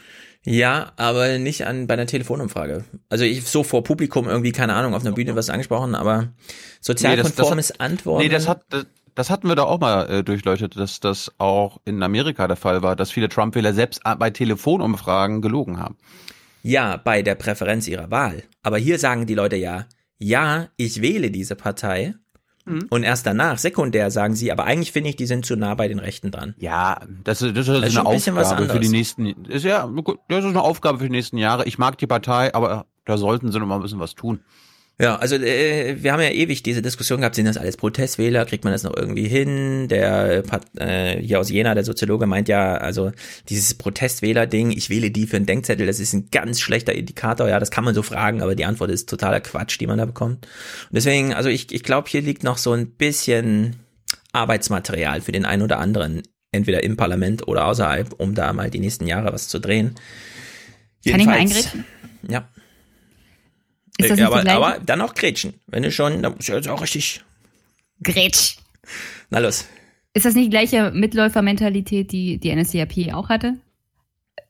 Ja, 0.45 0.93
aber 0.97 1.37
nicht 1.37 1.65
an 1.65 1.87
bei 1.87 1.95
einer 1.95 2.05
Telefonumfrage. 2.05 2.85
Also 3.09 3.25
ich 3.25 3.45
so 3.45 3.63
vor 3.63 3.83
Publikum 3.83 4.27
irgendwie, 4.27 4.51
keine 4.51 4.73
Ahnung, 4.73 4.93
auf 4.93 5.05
einer 5.05 5.13
Bühne 5.13 5.35
was 5.35 5.49
angesprochen, 5.49 5.95
aber 5.95 6.33
sozialkonformes 6.81 7.49
nee, 7.49 7.55
das, 7.55 7.67
das 7.67 7.79
Antworten. 7.79 8.23
Nee, 8.23 8.29
das 8.29 8.47
hat, 8.47 8.63
das, 8.69 8.85
das 9.15 9.29
hatten 9.29 9.47
wir 9.47 9.55
da 9.55 9.63
auch 9.63 9.79
mal 9.79 10.09
äh, 10.09 10.23
durchleuchtet, 10.23 10.77
dass 10.77 10.99
das 10.99 11.31
auch 11.37 11.81
in 11.85 12.03
Amerika 12.03 12.47
der 12.47 12.55
Fall 12.55 12.83
war, 12.83 12.95
dass 12.95 13.11
viele 13.11 13.29
Trump-Wähler 13.29 13.73
selbst 13.73 14.01
bei 14.19 14.29
Telefonumfragen 14.29 15.41
gelogen 15.41 15.79
haben. 15.79 15.97
Ja, 16.63 16.97
bei 16.97 17.21
der 17.21 17.35
Präferenz 17.35 17.87
ihrer 17.87 18.11
Wahl. 18.11 18.43
Aber 18.61 18.77
hier 18.77 18.99
sagen 18.99 19.25
die 19.25 19.35
Leute 19.35 19.55
ja, 19.55 19.85
ja, 20.19 20.69
ich 20.77 21.01
wähle 21.01 21.31
diese 21.31 21.55
Partei, 21.55 22.15
Mhm. 22.67 22.87
Und 22.89 23.03
erst 23.03 23.25
danach, 23.25 23.57
sekundär, 23.57 24.11
sagen 24.11 24.35
sie, 24.35 24.51
aber 24.51 24.65
eigentlich 24.65 24.91
finde 24.91 25.09
ich, 25.09 25.15
die 25.15 25.25
sind 25.25 25.45
zu 25.45 25.55
nah 25.55 25.73
bei 25.75 25.87
den 25.87 25.99
Rechten 25.99 26.31
dran. 26.31 26.53
Ja, 26.59 26.99
das, 27.23 27.41
ist, 27.41 27.55
das 27.55 27.67
ist 27.67 27.73
das 27.73 27.97
eine 27.97 28.15
ist 28.15 28.29
Aufgabe 28.29 28.69
für 28.69 28.79
die 28.79 28.89
nächsten, 28.89 29.25
ist 29.45 29.63
ja, 29.63 29.89
das 30.27 30.39
ist 30.39 30.45
eine 30.45 30.61
Aufgabe 30.61 30.99
für 30.99 31.05
die 31.05 31.11
nächsten 31.11 31.37
Jahre. 31.37 31.65
Ich 31.65 31.77
mag 31.77 31.97
die 31.97 32.07
Partei, 32.07 32.53
aber 32.53 32.85
da 33.05 33.17
sollten 33.17 33.51
sie 33.51 33.59
noch 33.59 33.67
mal 33.67 33.75
ein 33.75 33.81
bisschen 33.81 33.99
was 33.99 34.15
tun. 34.15 34.41
Ja, 34.99 35.15
also 35.17 35.35
äh, 35.35 36.01
wir 36.01 36.11
haben 36.11 36.21
ja 36.21 36.31
ewig 36.31 36.63
diese 36.63 36.81
Diskussion 36.81 37.19
gehabt, 37.19 37.35
sind 37.35 37.45
das 37.45 37.57
alles 37.57 37.77
Protestwähler, 37.77 38.45
kriegt 38.45 38.63
man 38.63 38.73
das 38.73 38.81
noch 38.81 38.97
irgendwie 38.97 39.27
hin? 39.27 39.87
Der 39.89 40.43
äh, 40.79 41.21
hier 41.21 41.39
aus 41.39 41.51
Jena, 41.51 41.75
der 41.75 41.83
Soziologe, 41.83 42.25
meint 42.25 42.47
ja, 42.47 42.77
also 42.77 43.11
dieses 43.47 43.75
Protestwähler-Ding, 43.75 44.71
ich 44.71 44.89
wähle 44.89 45.11
die 45.11 45.27
für 45.27 45.37
einen 45.37 45.45
Denkzettel, 45.45 45.85
das 45.85 45.99
ist 45.99 46.13
ein 46.13 46.29
ganz 46.31 46.59
schlechter 46.59 46.95
Indikator, 46.95 47.47
ja, 47.47 47.59
das 47.59 47.69
kann 47.69 47.83
man 47.83 47.93
so 47.93 48.01
fragen, 48.01 48.41
aber 48.41 48.55
die 48.55 48.65
Antwort 48.65 48.89
ist 48.89 49.07
totaler 49.07 49.39
Quatsch, 49.39 49.79
die 49.79 49.85
man 49.85 49.99
da 49.99 50.05
bekommt. 50.05 50.47
Und 50.89 50.95
deswegen, 50.95 51.31
also 51.31 51.49
ich, 51.49 51.71
ich 51.71 51.83
glaube, 51.83 52.09
hier 52.09 52.23
liegt 52.23 52.43
noch 52.43 52.57
so 52.57 52.73
ein 52.73 52.89
bisschen 52.89 53.75
Arbeitsmaterial 54.33 55.21
für 55.21 55.31
den 55.31 55.45
einen 55.45 55.61
oder 55.61 55.77
anderen, 55.77 56.23
entweder 56.51 56.83
im 56.83 56.97
Parlament 56.97 57.47
oder 57.47 57.67
außerhalb, 57.67 58.13
um 58.17 58.33
da 58.33 58.51
mal 58.51 58.71
die 58.71 58.79
nächsten 58.79 59.05
Jahre 59.05 59.31
was 59.31 59.47
zu 59.47 59.59
drehen. 59.59 59.93
Jedenfalls, 61.03 61.11
kann 61.11 61.19
ich 61.19 61.25
mal 61.27 61.37
eingreifen? 61.37 61.85
Ja. 62.27 62.49
Ist 63.97 64.11
das 64.11 64.19
äh, 64.19 64.23
aber, 64.23 64.47
aber 64.49 64.79
dann 64.85 65.01
auch 65.01 65.13
Gretchen. 65.13 65.53
Wenn 65.67 65.83
du 65.83 65.91
schon, 65.91 66.21
dann 66.21 66.35
muss 66.35 66.47
ja 66.47 66.55
jetzt 66.55 66.67
auch 66.67 66.81
richtig. 66.81 67.21
Gretsch. 68.03 68.57
Na 69.29 69.39
los. 69.39 69.65
Ist 70.13 70.25
das 70.25 70.35
nicht 70.35 70.47
die 70.47 70.51
gleiche 70.51 70.91
Mitläufermentalität, 70.91 72.11
die 72.11 72.39
die 72.39 72.55
NSDAP 72.55 73.13
auch 73.13 73.29
hatte? 73.29 73.53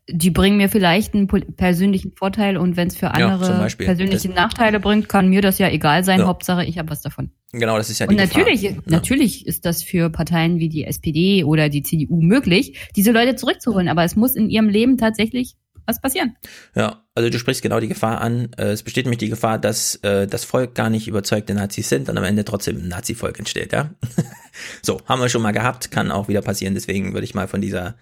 Die 0.09 0.31
bringen 0.31 0.55
mir 0.55 0.69
vielleicht 0.69 1.13
einen 1.13 1.27
persönlichen 1.27 2.13
Vorteil 2.13 2.55
und 2.55 2.77
wenn 2.77 2.87
es 2.87 2.95
für 2.95 3.11
andere 3.11 3.67
ja, 3.67 3.85
persönliche 3.85 4.29
das 4.29 4.35
Nachteile 4.35 4.79
bringt, 4.79 5.09
kann 5.09 5.27
mir 5.27 5.41
das 5.41 5.59
ja 5.59 5.69
egal 5.69 6.05
sein. 6.05 6.19
Ja. 6.19 6.27
Hauptsache, 6.27 6.63
ich 6.63 6.77
habe 6.77 6.89
was 6.89 7.01
davon. 7.01 7.31
Genau, 7.51 7.75
das 7.77 7.89
ist 7.89 7.99
ja 7.99 8.07
die 8.07 8.11
Und 8.15 8.21
natürlich, 8.21 8.61
Gefahr. 8.61 8.83
natürlich 8.85 9.45
ist 9.45 9.65
das 9.65 9.83
für 9.83 10.09
Parteien 10.09 10.59
wie 10.59 10.69
die 10.69 10.85
SPD 10.85 11.43
oder 11.43 11.67
die 11.67 11.83
CDU 11.83 12.21
möglich, 12.21 12.79
diese 12.95 13.11
Leute 13.11 13.35
zurückzuholen. 13.35 13.89
Aber 13.89 14.05
es 14.05 14.15
muss 14.15 14.37
in 14.37 14.49
ihrem 14.49 14.69
Leben 14.69 14.97
tatsächlich 14.97 15.55
was 15.87 15.99
passieren. 15.99 16.35
Ja, 16.75 17.03
also 17.15 17.29
du 17.29 17.39
sprichst 17.39 17.63
genau 17.63 17.79
die 17.79 17.87
Gefahr 17.87 18.21
an. 18.21 18.51
Äh, 18.57 18.71
es 18.71 18.83
besteht 18.83 19.05
nämlich 19.05 19.19
die 19.19 19.29
Gefahr, 19.29 19.57
dass 19.57 19.95
äh, 20.03 20.27
das 20.27 20.43
Volk 20.43 20.75
gar 20.75 20.89
nicht 20.89 21.07
überzeugte 21.07 21.53
Nazis 21.53 21.89
sind 21.89 22.09
und 22.09 22.17
am 22.17 22.23
Ende 22.23 22.45
trotzdem 22.45 22.77
ein 22.77 22.89
Nazi-Volk 22.89 23.39
entsteht, 23.39 23.73
ja. 23.73 23.91
so, 24.83 25.01
haben 25.05 25.21
wir 25.21 25.29
schon 25.29 25.41
mal 25.41 25.53
gehabt, 25.53 25.89
kann 25.89 26.11
auch 26.11 26.27
wieder 26.27 26.41
passieren. 26.41 26.75
Deswegen 26.75 27.13
würde 27.13 27.25
ich 27.25 27.33
mal 27.33 27.47
von 27.47 27.61
dieser 27.61 27.95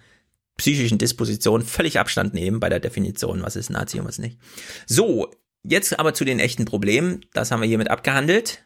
psychischen 0.56 0.98
Disposition 0.98 1.62
völlig 1.62 1.98
Abstand 1.98 2.34
nehmen 2.34 2.60
bei 2.60 2.68
der 2.68 2.80
Definition, 2.80 3.42
was 3.42 3.56
ist 3.56 3.70
Nazi 3.70 4.00
und 4.00 4.06
was 4.06 4.18
nicht. 4.18 4.38
So, 4.86 5.30
jetzt 5.62 5.98
aber 5.98 6.14
zu 6.14 6.24
den 6.24 6.40
echten 6.40 6.64
Problemen. 6.64 7.24
Das 7.32 7.50
haben 7.50 7.60
wir 7.60 7.68
hiermit 7.68 7.90
abgehandelt. 7.90 8.64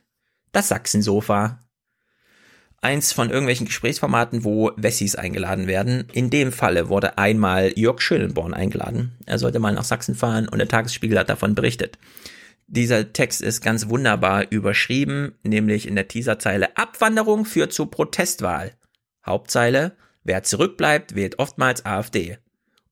Das 0.52 0.68
Sachsensofa 0.68 1.60
eins 2.80 3.12
von 3.12 3.30
irgendwelchen 3.30 3.66
Gesprächsformaten, 3.66 4.44
wo 4.44 4.72
Wessis 4.76 5.16
eingeladen 5.16 5.66
werden. 5.66 6.04
In 6.12 6.30
dem 6.30 6.52
Falle 6.52 6.88
wurde 6.88 7.18
einmal 7.18 7.72
Jörg 7.76 8.00
Schönenborn 8.00 8.54
eingeladen. 8.54 9.12
Er 9.26 9.38
sollte 9.38 9.58
mal 9.58 9.72
nach 9.72 9.84
Sachsen 9.84 10.14
fahren 10.14 10.48
und 10.48 10.58
der 10.58 10.68
Tagesspiegel 10.68 11.18
hat 11.18 11.28
davon 11.28 11.54
berichtet. 11.54 11.98
Dieser 12.66 13.12
Text 13.12 13.42
ist 13.42 13.62
ganz 13.62 13.88
wunderbar 13.88 14.50
überschrieben, 14.50 15.32
nämlich 15.42 15.88
in 15.88 15.96
der 15.96 16.08
Teaserzeile 16.08 16.76
Abwanderung 16.76 17.44
führt 17.44 17.72
zu 17.72 17.86
Protestwahl. 17.86 18.72
Hauptzeile, 19.26 19.96
wer 20.22 20.44
zurückbleibt, 20.44 21.14
wählt 21.14 21.38
oftmals 21.38 21.84
AfD. 21.84 22.38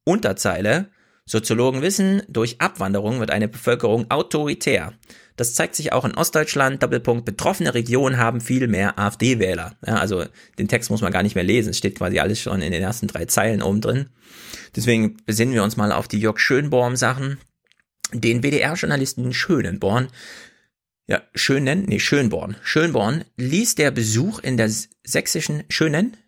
Unterzeile, 0.04 0.90
Soziologen 1.28 1.82
wissen, 1.82 2.22
durch 2.26 2.58
Abwanderung 2.60 3.20
wird 3.20 3.30
eine 3.30 3.48
Bevölkerung 3.48 4.10
autoritär. 4.10 4.94
Das 5.40 5.54
zeigt 5.54 5.74
sich 5.74 5.92
auch 5.92 6.04
in 6.04 6.14
Ostdeutschland. 6.14 6.82
Doppelpunkt. 6.82 7.24
Betroffene 7.24 7.74
Regionen 7.74 8.18
haben 8.18 8.40
viel 8.40 8.68
mehr 8.68 8.98
AfD-Wähler. 8.98 9.76
Ja, 9.86 9.96
also 9.96 10.24
den 10.58 10.68
Text 10.68 10.90
muss 10.90 11.00
man 11.00 11.12
gar 11.12 11.22
nicht 11.22 11.34
mehr 11.34 11.44
lesen. 11.44 11.70
Es 11.70 11.78
steht 11.78 11.96
quasi 11.96 12.18
alles 12.18 12.40
schon 12.40 12.60
in 12.60 12.72
den 12.72 12.82
ersten 12.82 13.06
drei 13.06 13.24
Zeilen 13.24 13.62
oben 13.62 13.80
drin. 13.80 14.06
Deswegen 14.76 15.16
besinnen 15.24 15.54
wir 15.54 15.62
uns 15.62 15.76
mal 15.76 15.92
auf 15.92 16.08
die 16.08 16.20
Jörg 16.20 16.38
Schönborn-Sachen. 16.38 17.38
Den 18.12 18.42
WDR-Journalisten 18.42 19.32
Schönenborn 19.32 20.08
ja, 21.08 21.22
Schönen, 21.34 21.86
nee, 21.86 22.00
Schönborn. 22.00 22.56
Schönborn 22.62 23.24
ließ 23.38 23.76
der 23.76 23.90
Besuch 23.90 24.40
in 24.40 24.58
der 24.58 24.70
sächsischen 25.04 25.64
Schönen. 25.70 26.18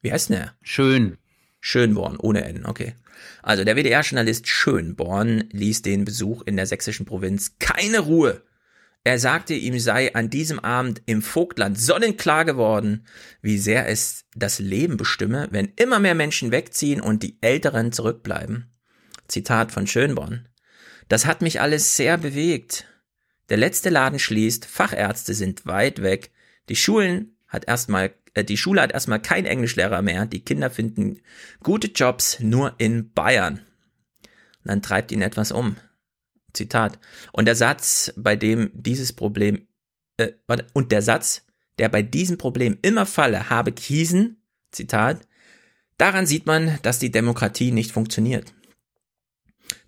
Wie 0.00 0.10
heißt 0.10 0.30
denn 0.30 0.38
der? 0.38 0.54
Schön. 0.62 1.18
Schönborn, 1.60 2.16
ohne 2.16 2.44
N, 2.44 2.64
okay. 2.64 2.94
Also 3.42 3.64
der 3.64 3.76
WDR-Journalist 3.76 4.48
Schönborn 4.48 5.44
ließ 5.52 5.82
den 5.82 6.04
Besuch 6.04 6.42
in 6.42 6.56
der 6.56 6.66
sächsischen 6.66 7.06
Provinz 7.06 7.56
keine 7.58 8.00
Ruhe. 8.00 8.42
Er 9.04 9.18
sagte, 9.18 9.54
ihm 9.54 9.78
sei 9.78 10.14
an 10.14 10.28
diesem 10.28 10.58
Abend 10.58 11.02
im 11.06 11.22
Vogtland 11.22 11.78
sonnenklar 11.78 12.44
geworden, 12.44 13.06
wie 13.40 13.58
sehr 13.58 13.88
es 13.88 14.24
das 14.34 14.58
Leben 14.58 14.96
bestimme, 14.96 15.48
wenn 15.50 15.72
immer 15.76 15.98
mehr 15.98 16.14
Menschen 16.14 16.50
wegziehen 16.50 17.00
und 17.00 17.22
die 17.22 17.38
Älteren 17.40 17.92
zurückbleiben. 17.92 18.70
Zitat 19.28 19.72
von 19.72 19.86
Schönborn. 19.86 20.48
Das 21.08 21.26
hat 21.26 21.42
mich 21.42 21.60
alles 21.60 21.96
sehr 21.96 22.18
bewegt. 22.18 22.86
Der 23.48 23.56
letzte 23.56 23.88
Laden 23.88 24.18
schließt, 24.18 24.66
Fachärzte 24.66 25.32
sind 25.32 25.64
weit 25.64 26.02
weg, 26.02 26.30
die 26.68 26.76
Schulen 26.76 27.36
hat 27.46 27.66
erstmal 27.66 28.12
die 28.36 28.56
Schule 28.56 28.82
hat 28.82 28.92
erstmal 28.92 29.20
keinen 29.20 29.46
Englischlehrer 29.46 30.02
mehr. 30.02 30.26
Die 30.26 30.44
Kinder 30.44 30.70
finden 30.70 31.20
gute 31.62 31.88
Jobs 31.88 32.40
nur 32.40 32.74
in 32.78 33.12
Bayern. 33.12 33.60
dann 34.64 34.82
treibt 34.82 35.12
ihn 35.12 35.22
etwas 35.22 35.50
um. 35.50 35.76
Zitat. 36.52 36.98
Und 37.32 37.46
der 37.46 37.54
Satz, 37.54 38.12
bei 38.16 38.36
dem 38.36 38.70
dieses 38.74 39.12
Problem, 39.12 39.66
äh, 40.18 40.32
und 40.72 40.92
der 40.92 41.02
Satz, 41.02 41.46
der 41.78 41.88
bei 41.88 42.02
diesem 42.02 42.38
Problem 42.38 42.78
immer 42.82 43.06
falle, 43.06 43.50
habe 43.50 43.72
Kiesen, 43.72 44.42
Zitat, 44.72 45.20
daran 45.96 46.26
sieht 46.26 46.46
man, 46.46 46.78
dass 46.82 46.98
die 46.98 47.10
Demokratie 47.10 47.70
nicht 47.70 47.92
funktioniert. 47.92 48.52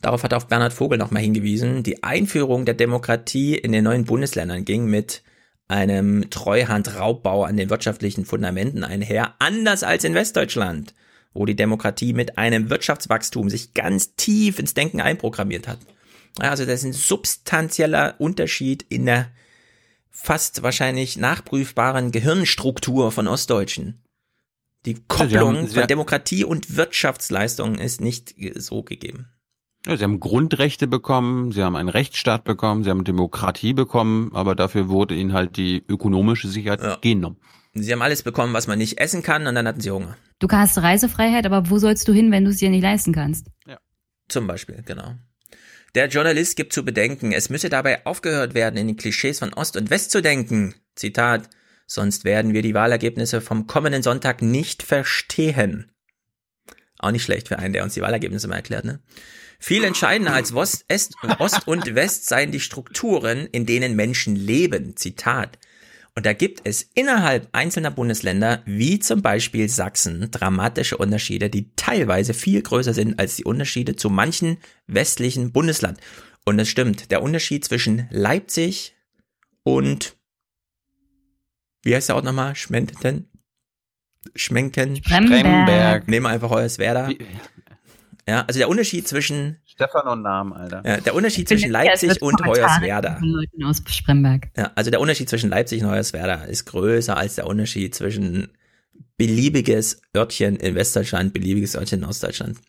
Darauf 0.01 0.23
hat 0.23 0.35
auch 0.35 0.45
Bernhard 0.45 0.73
Vogel 0.73 0.99
nochmal 0.99 1.23
hingewiesen. 1.23 1.83
Die 1.83 2.03
Einführung 2.03 2.65
der 2.65 2.75
Demokratie 2.75 3.55
in 3.55 3.73
den 3.73 3.85
neuen 3.85 4.05
Bundesländern 4.05 4.65
ging 4.65 4.87
mit 4.87 5.23
einem 5.71 6.31
Treuhandraubbau 6.31 7.45
an 7.45 7.57
den 7.57 7.71
wirtschaftlichen 7.71 8.25
Fundamenten 8.25 8.83
einher, 8.83 9.35
anders 9.39 9.83
als 9.85 10.05
in 10.05 10.15
Westdeutschland, 10.15 10.95
wo 11.33 11.47
die 11.47 11.55
Demokratie 11.55 12.13
mit 12.13 12.39
einem 12.39 12.71
Wirtschaftswachstum 12.71 13.49
sich 13.49 13.73
ganz 13.73 14.17
tief 14.17 14.59
ins 14.59 14.75
Denken 14.75 15.01
einprogrammiert 15.01 15.69
hat. 15.69 15.79
Also 16.39 16.65
das 16.65 16.81
ist 16.81 16.85
ein 16.85 16.93
substanzieller 16.93 18.17
Unterschied 18.19 18.85
in 18.89 19.07
der 19.07 19.31
fast 20.11 20.63
wahrscheinlich 20.63 21.17
nachprüfbaren 21.17 22.11
Gehirnstruktur 22.11 23.13
von 23.13 23.29
Ostdeutschen. 23.29 24.03
Die 24.87 24.95
Kopplung 25.09 25.69
von 25.69 25.87
Demokratie 25.87 26.45
und 26.45 26.77
Wirtschaftsleistungen 26.77 27.79
ist 27.79 28.01
nicht 28.01 28.35
so 28.57 28.83
gegeben. 28.83 29.29
Ja, 29.87 29.97
sie 29.97 30.05
haben 30.05 30.21
Grundrechte 30.21 30.87
bekommen, 30.87 31.53
sie 31.53 31.63
haben 31.63 31.75
einen 31.75 31.89
Rechtsstaat 31.89 32.45
bekommen, 32.45 32.85
sie 32.85 32.91
haben 32.91 33.05
Demokratie 33.05 33.73
bekommen, 33.73 34.31
aber 34.35 34.55
dafür 34.55 34.89
wurde 34.89 35.15
ihnen 35.15 35.33
halt 35.33 35.57
die 35.57 35.83
ökonomische 35.89 36.49
Sicherheit 36.49 37.01
genommen. 37.01 37.39
Sie 37.73 37.91
haben 37.93 38.03
alles 38.03 38.23
bekommen, 38.23 38.53
was 38.53 38.67
man 38.67 38.79
nicht 38.79 39.01
essen 39.01 39.23
kann, 39.23 39.47
und 39.47 39.55
dann 39.55 39.67
hatten 39.67 39.81
sie 39.81 39.91
Hunger. 39.91 40.17
Du 40.39 40.49
hast 40.51 40.79
Reisefreiheit, 40.79 41.47
aber 41.47 41.71
wo 41.71 41.79
sollst 41.79 42.07
du 42.09 42.13
hin, 42.13 42.31
wenn 42.31 42.45
du 42.45 42.51
es 42.51 42.59
dir 42.59 42.69
nicht 42.69 42.83
leisten 42.83 43.13
kannst? 43.13 43.47
Zum 44.29 44.47
Beispiel, 44.47 44.83
genau. 44.85 45.15
Der 45.95 46.09
Journalist 46.09 46.57
gibt 46.57 46.73
zu 46.73 46.85
bedenken, 46.85 47.33
es 47.33 47.51
müsse 47.51 47.69
dabei 47.69 48.07
aufgehört 48.07 48.55
werden, 48.55 48.77
in 48.77 48.87
den 48.87 48.97
Klischees 48.97 49.39
von 49.39 49.53
Ost 49.55 49.77
und 49.77 49.91
West 49.91 50.11
zu 50.11 50.21
denken. 50.21 50.75
Zitat, 50.95 51.49
sonst 51.87 52.25
werden 52.25 52.53
wir 52.55 52.63
die 52.63 52.75
Wahlergebnisse 52.75 53.41
vom 53.41 53.67
kommenden 53.67 54.03
Sonntag 54.03 54.43
nicht 54.43 54.83
verstehen. 54.83 55.91
Auch 56.99 57.11
nicht 57.11 57.25
schlecht 57.25 57.49
für 57.49 57.59
einen, 57.59 57.73
der 57.73 57.83
uns 57.83 57.95
die 57.95 58.03
Wahlergebnisse 58.03 58.47
mal 58.47 58.57
erklärt, 58.57 58.85
ne? 58.85 59.01
Viel 59.61 59.85
entscheidender 59.85 60.33
als 60.33 60.55
Ost, 60.55 60.87
Est, 60.89 61.15
Ost 61.39 61.69
und 61.69 61.95
West 61.95 62.27
seien 62.27 62.51
die 62.51 62.61
Strukturen, 62.61 63.47
in 63.53 63.67
denen 63.67 63.95
Menschen 63.95 64.35
leben. 64.35 64.97
Zitat. 64.97 65.59
Und 66.17 66.27
da 66.27 66.33
gibt 66.33 66.63
es 66.65 66.83
innerhalb 66.95 67.49
einzelner 67.53 67.91
Bundesländer, 67.91 68.63
wie 68.65 68.99
zum 68.99 69.23
Beispiel 69.23 69.69
Sachsen, 69.69 70.31
dramatische 70.31 70.97
Unterschiede, 70.97 71.51
die 71.51 71.71
teilweise 71.77 72.35
viel 72.35 72.63
größer 72.63 72.95
sind 72.95 73.19
als 73.19 73.37
die 73.37 73.45
Unterschiede 73.45 73.97
zu 73.97 74.11
manchen 74.11 74.57
westlichen 74.87 75.53
Bundesland. 75.53 76.01
Und 76.45 76.59
es 76.59 76.69
stimmt, 76.69 77.11
der 77.11 77.23
Unterschied 77.23 77.65
zwischen 77.65 78.09
Leipzig 78.11 78.97
und, 79.63 80.17
wie 81.83 81.95
heißt 81.95 82.09
der 82.09 82.17
Ort 82.17 82.25
nochmal? 82.25 82.57
Schmenten? 82.57 83.31
Schmenken? 84.35 84.97
Spremberg. 84.97 85.41
Spremberg. 85.41 86.09
Nehmen 86.09 86.27
wir 86.27 86.31
einfach 86.31 86.51
Hoyerswerda. 86.51 87.11
Ja, 88.31 88.45
also 88.47 88.59
der 88.59 88.69
Unterschied 88.69 89.09
zwischen 89.09 89.57
Stefan 89.65 90.07
und 90.07 90.23
Namen, 90.23 90.53
Alter. 90.53 90.83
ja, 90.87 91.01
der 91.01 91.17
Unterschied 91.17 91.49
zwischen 91.49 91.69
Leipzig 91.69 92.23
und 92.23 92.41
Hoyerswerda. 92.47 93.21
aus 93.65 93.83
Spremberg. 93.89 94.51
Ja, 94.57 94.71
also 94.77 94.93
der 94.93 95.01
Unterschied 95.01 95.29
zwischen 95.29 95.51
Leipzig 95.51 95.83
und 95.83 95.91
Hoyerswerda 95.91 96.45
ist 96.45 96.67
größer 96.67 97.17
als 97.17 97.35
der 97.35 97.49
Unterschied 97.49 97.93
zwischen 97.93 98.53
beliebiges 99.17 100.01
Örtchen 100.17 100.55
in 100.55 100.77
Westdeutschland, 100.77 101.33
beliebiges 101.33 101.75
Örtchen 101.75 102.03
in 102.03 102.05
Ostdeutschland. 102.05 102.61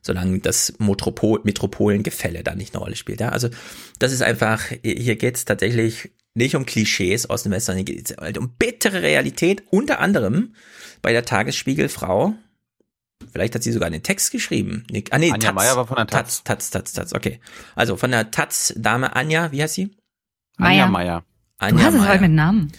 Solange 0.00 0.38
das 0.38 0.72
Metropol 0.78 1.42
Metropolengefälle 1.44 2.42
da 2.42 2.54
nicht 2.54 2.74
eine 2.74 2.82
Rolle 2.82 2.96
spielt. 2.96 3.20
Ja, 3.20 3.28
also 3.28 3.50
das 3.98 4.12
ist 4.12 4.22
einfach, 4.22 4.62
hier 4.82 5.16
geht 5.16 5.36
es 5.36 5.44
tatsächlich 5.44 6.10
nicht 6.32 6.56
um 6.56 6.64
Klischees 6.64 7.28
aus 7.28 7.42
dem 7.42 7.52
Westen, 7.52 7.66
sondern 7.72 7.86
hier 7.86 7.96
geht 7.96 8.10
es 8.10 8.16
halt 8.16 8.38
um 8.38 8.54
bittere 8.58 9.02
Realität, 9.02 9.62
unter 9.68 10.00
anderem 10.00 10.54
bei 11.02 11.12
der 11.12 11.26
Tagesspiegelfrau. 11.26 12.34
Vielleicht 13.30 13.54
hat 13.54 13.62
sie 13.62 13.72
sogar 13.72 13.86
einen 13.86 14.02
Text 14.02 14.32
geschrieben. 14.32 14.84
Ah, 15.10 15.18
nee, 15.18 15.30
Anja 15.30 15.38
Taz. 15.38 15.54
Meyer 15.54 15.76
war 15.76 15.86
von 15.86 15.96
der 15.96 16.06
Taz. 16.06 16.42
Taz, 16.44 16.70
Taz, 16.70 16.92
Taz, 16.92 16.92
Taz, 16.92 17.14
okay. 17.14 17.40
Also 17.74 17.96
von 17.96 18.10
der 18.10 18.30
Taz-Dame 18.30 19.14
Anja, 19.14 19.52
wie 19.52 19.62
heißt 19.62 19.74
sie? 19.74 19.96
Anja 20.56 20.86
Meyer. 20.86 21.24
Du 21.58 21.66
Anja 21.66 21.84
hast 21.84 21.94
es 21.94 22.00
Meyer. 22.00 22.10
heute 22.10 22.22
mit 22.22 22.32
Namen. 22.32 22.72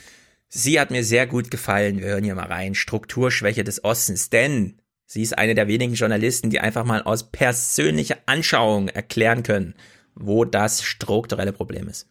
Sie 0.49 0.79
hat 0.79 0.91
mir 0.91 1.03
sehr 1.03 1.25
gut 1.25 1.49
gefallen. 1.49 1.99
Wir 1.99 2.07
hören 2.07 2.23
hier 2.23 2.35
mal 2.35 2.45
rein. 2.45 2.75
Strukturschwäche 2.75 3.63
des 3.63 3.83
Ostens. 3.83 4.29
Denn 4.29 4.79
sie 5.05 5.21
ist 5.23 5.37
eine 5.37 5.55
der 5.55 5.67
wenigen 5.67 5.95
Journalisten, 5.95 6.49
die 6.49 6.59
einfach 6.59 6.85
mal 6.85 7.01
aus 7.01 7.31
persönlicher 7.31 8.17
Anschauung 8.27 8.87
erklären 8.89 9.41
können, 9.43 9.73
wo 10.13 10.45
das 10.45 10.83
strukturelle 10.83 11.53
Problem 11.53 11.87
ist. 11.87 12.07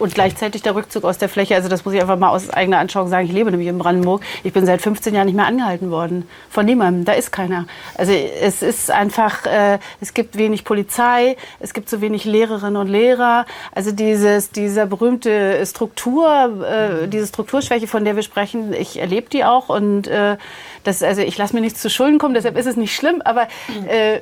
Und 0.00 0.14
gleichzeitig 0.14 0.62
der 0.62 0.74
Rückzug 0.74 1.04
aus 1.04 1.18
der 1.18 1.28
Fläche, 1.28 1.54
also 1.54 1.68
das 1.68 1.84
muss 1.84 1.92
ich 1.92 2.00
einfach 2.00 2.18
mal 2.18 2.30
aus 2.30 2.48
eigener 2.48 2.78
Anschauung 2.78 3.08
sagen, 3.08 3.26
ich 3.26 3.32
lebe 3.32 3.50
nämlich 3.50 3.68
in 3.68 3.76
Brandenburg, 3.76 4.22
ich 4.42 4.54
bin 4.54 4.64
seit 4.64 4.80
15 4.80 5.14
Jahren 5.14 5.26
nicht 5.26 5.34
mehr 5.34 5.44
angehalten 5.44 5.90
worden. 5.90 6.26
Von 6.48 6.64
niemandem, 6.64 7.04
da 7.04 7.12
ist 7.12 7.30
keiner. 7.30 7.66
Also 7.94 8.10
es 8.12 8.62
ist 8.62 8.90
einfach, 8.90 9.44
äh, 9.44 9.78
es 10.00 10.14
gibt 10.14 10.38
wenig 10.38 10.64
Polizei, 10.64 11.36
es 11.60 11.74
gibt 11.74 11.90
so 11.90 12.00
wenig 12.00 12.24
Lehrerinnen 12.24 12.78
und 12.78 12.88
Lehrer. 12.88 13.44
Also 13.72 13.92
dieses, 13.92 14.50
dieser 14.50 14.86
berühmte 14.86 15.62
Struktur, 15.66 16.64
äh, 16.66 17.06
diese 17.06 17.26
Strukturschwäche, 17.26 17.86
von 17.86 18.06
der 18.06 18.16
wir 18.16 18.22
sprechen, 18.22 18.72
ich 18.72 18.98
erlebe 18.98 19.28
die 19.28 19.44
auch. 19.44 19.68
Und 19.68 20.06
äh, 20.06 20.38
das, 20.84 21.02
also 21.02 21.20
ich 21.20 21.36
lasse 21.36 21.54
mir 21.54 21.60
nichts 21.60 21.82
zu 21.82 21.90
Schulden 21.90 22.18
kommen, 22.18 22.32
deshalb 22.32 22.56
ist 22.56 22.64
es 22.64 22.76
nicht 22.76 22.96
schlimm, 22.96 23.20
aber 23.22 23.46
äh, 23.86 24.20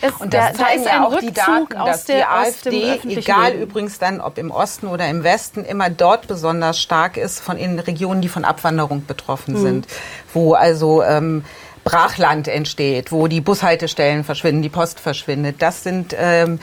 es, 0.00 0.12
Und 0.14 0.34
das 0.34 0.52
da, 0.52 0.58
da 0.58 0.64
zeigen 0.66 0.80
ist 0.82 0.86
ja 0.86 1.04
auch 1.06 1.18
die 1.18 1.26
Rückzug 1.26 1.70
Daten, 1.70 1.76
aus, 1.76 1.86
dass 1.88 2.04
der, 2.04 2.16
die 2.16 2.24
AfD, 2.24 3.16
egal 3.16 3.52
Leben. 3.52 3.62
übrigens 3.62 3.98
dann, 3.98 4.20
ob 4.20 4.38
im 4.38 4.50
Osten 4.50 4.86
oder 4.86 5.08
im 5.08 5.24
Westen, 5.24 5.64
immer 5.64 5.90
dort 5.90 6.26
besonders 6.28 6.80
stark 6.80 7.16
ist 7.16 7.40
von 7.40 7.56
in 7.56 7.78
Regionen, 7.78 8.20
die 8.20 8.28
von 8.28 8.44
Abwanderung 8.44 9.06
betroffen 9.06 9.54
Mhm. 9.54 9.62
sind, 9.62 9.86
wo 10.32 10.54
also 10.54 11.02
ähm, 11.02 11.44
Brachland 11.84 12.48
entsteht, 12.48 13.12
wo 13.12 13.26
die 13.26 13.40
Bushaltestellen 13.40 14.24
verschwinden, 14.24 14.62
die 14.62 14.68
Post 14.70 15.00
verschwindet. 15.00 15.56
Das 15.60 15.82
sind 15.82 16.14
ähm, 16.18 16.58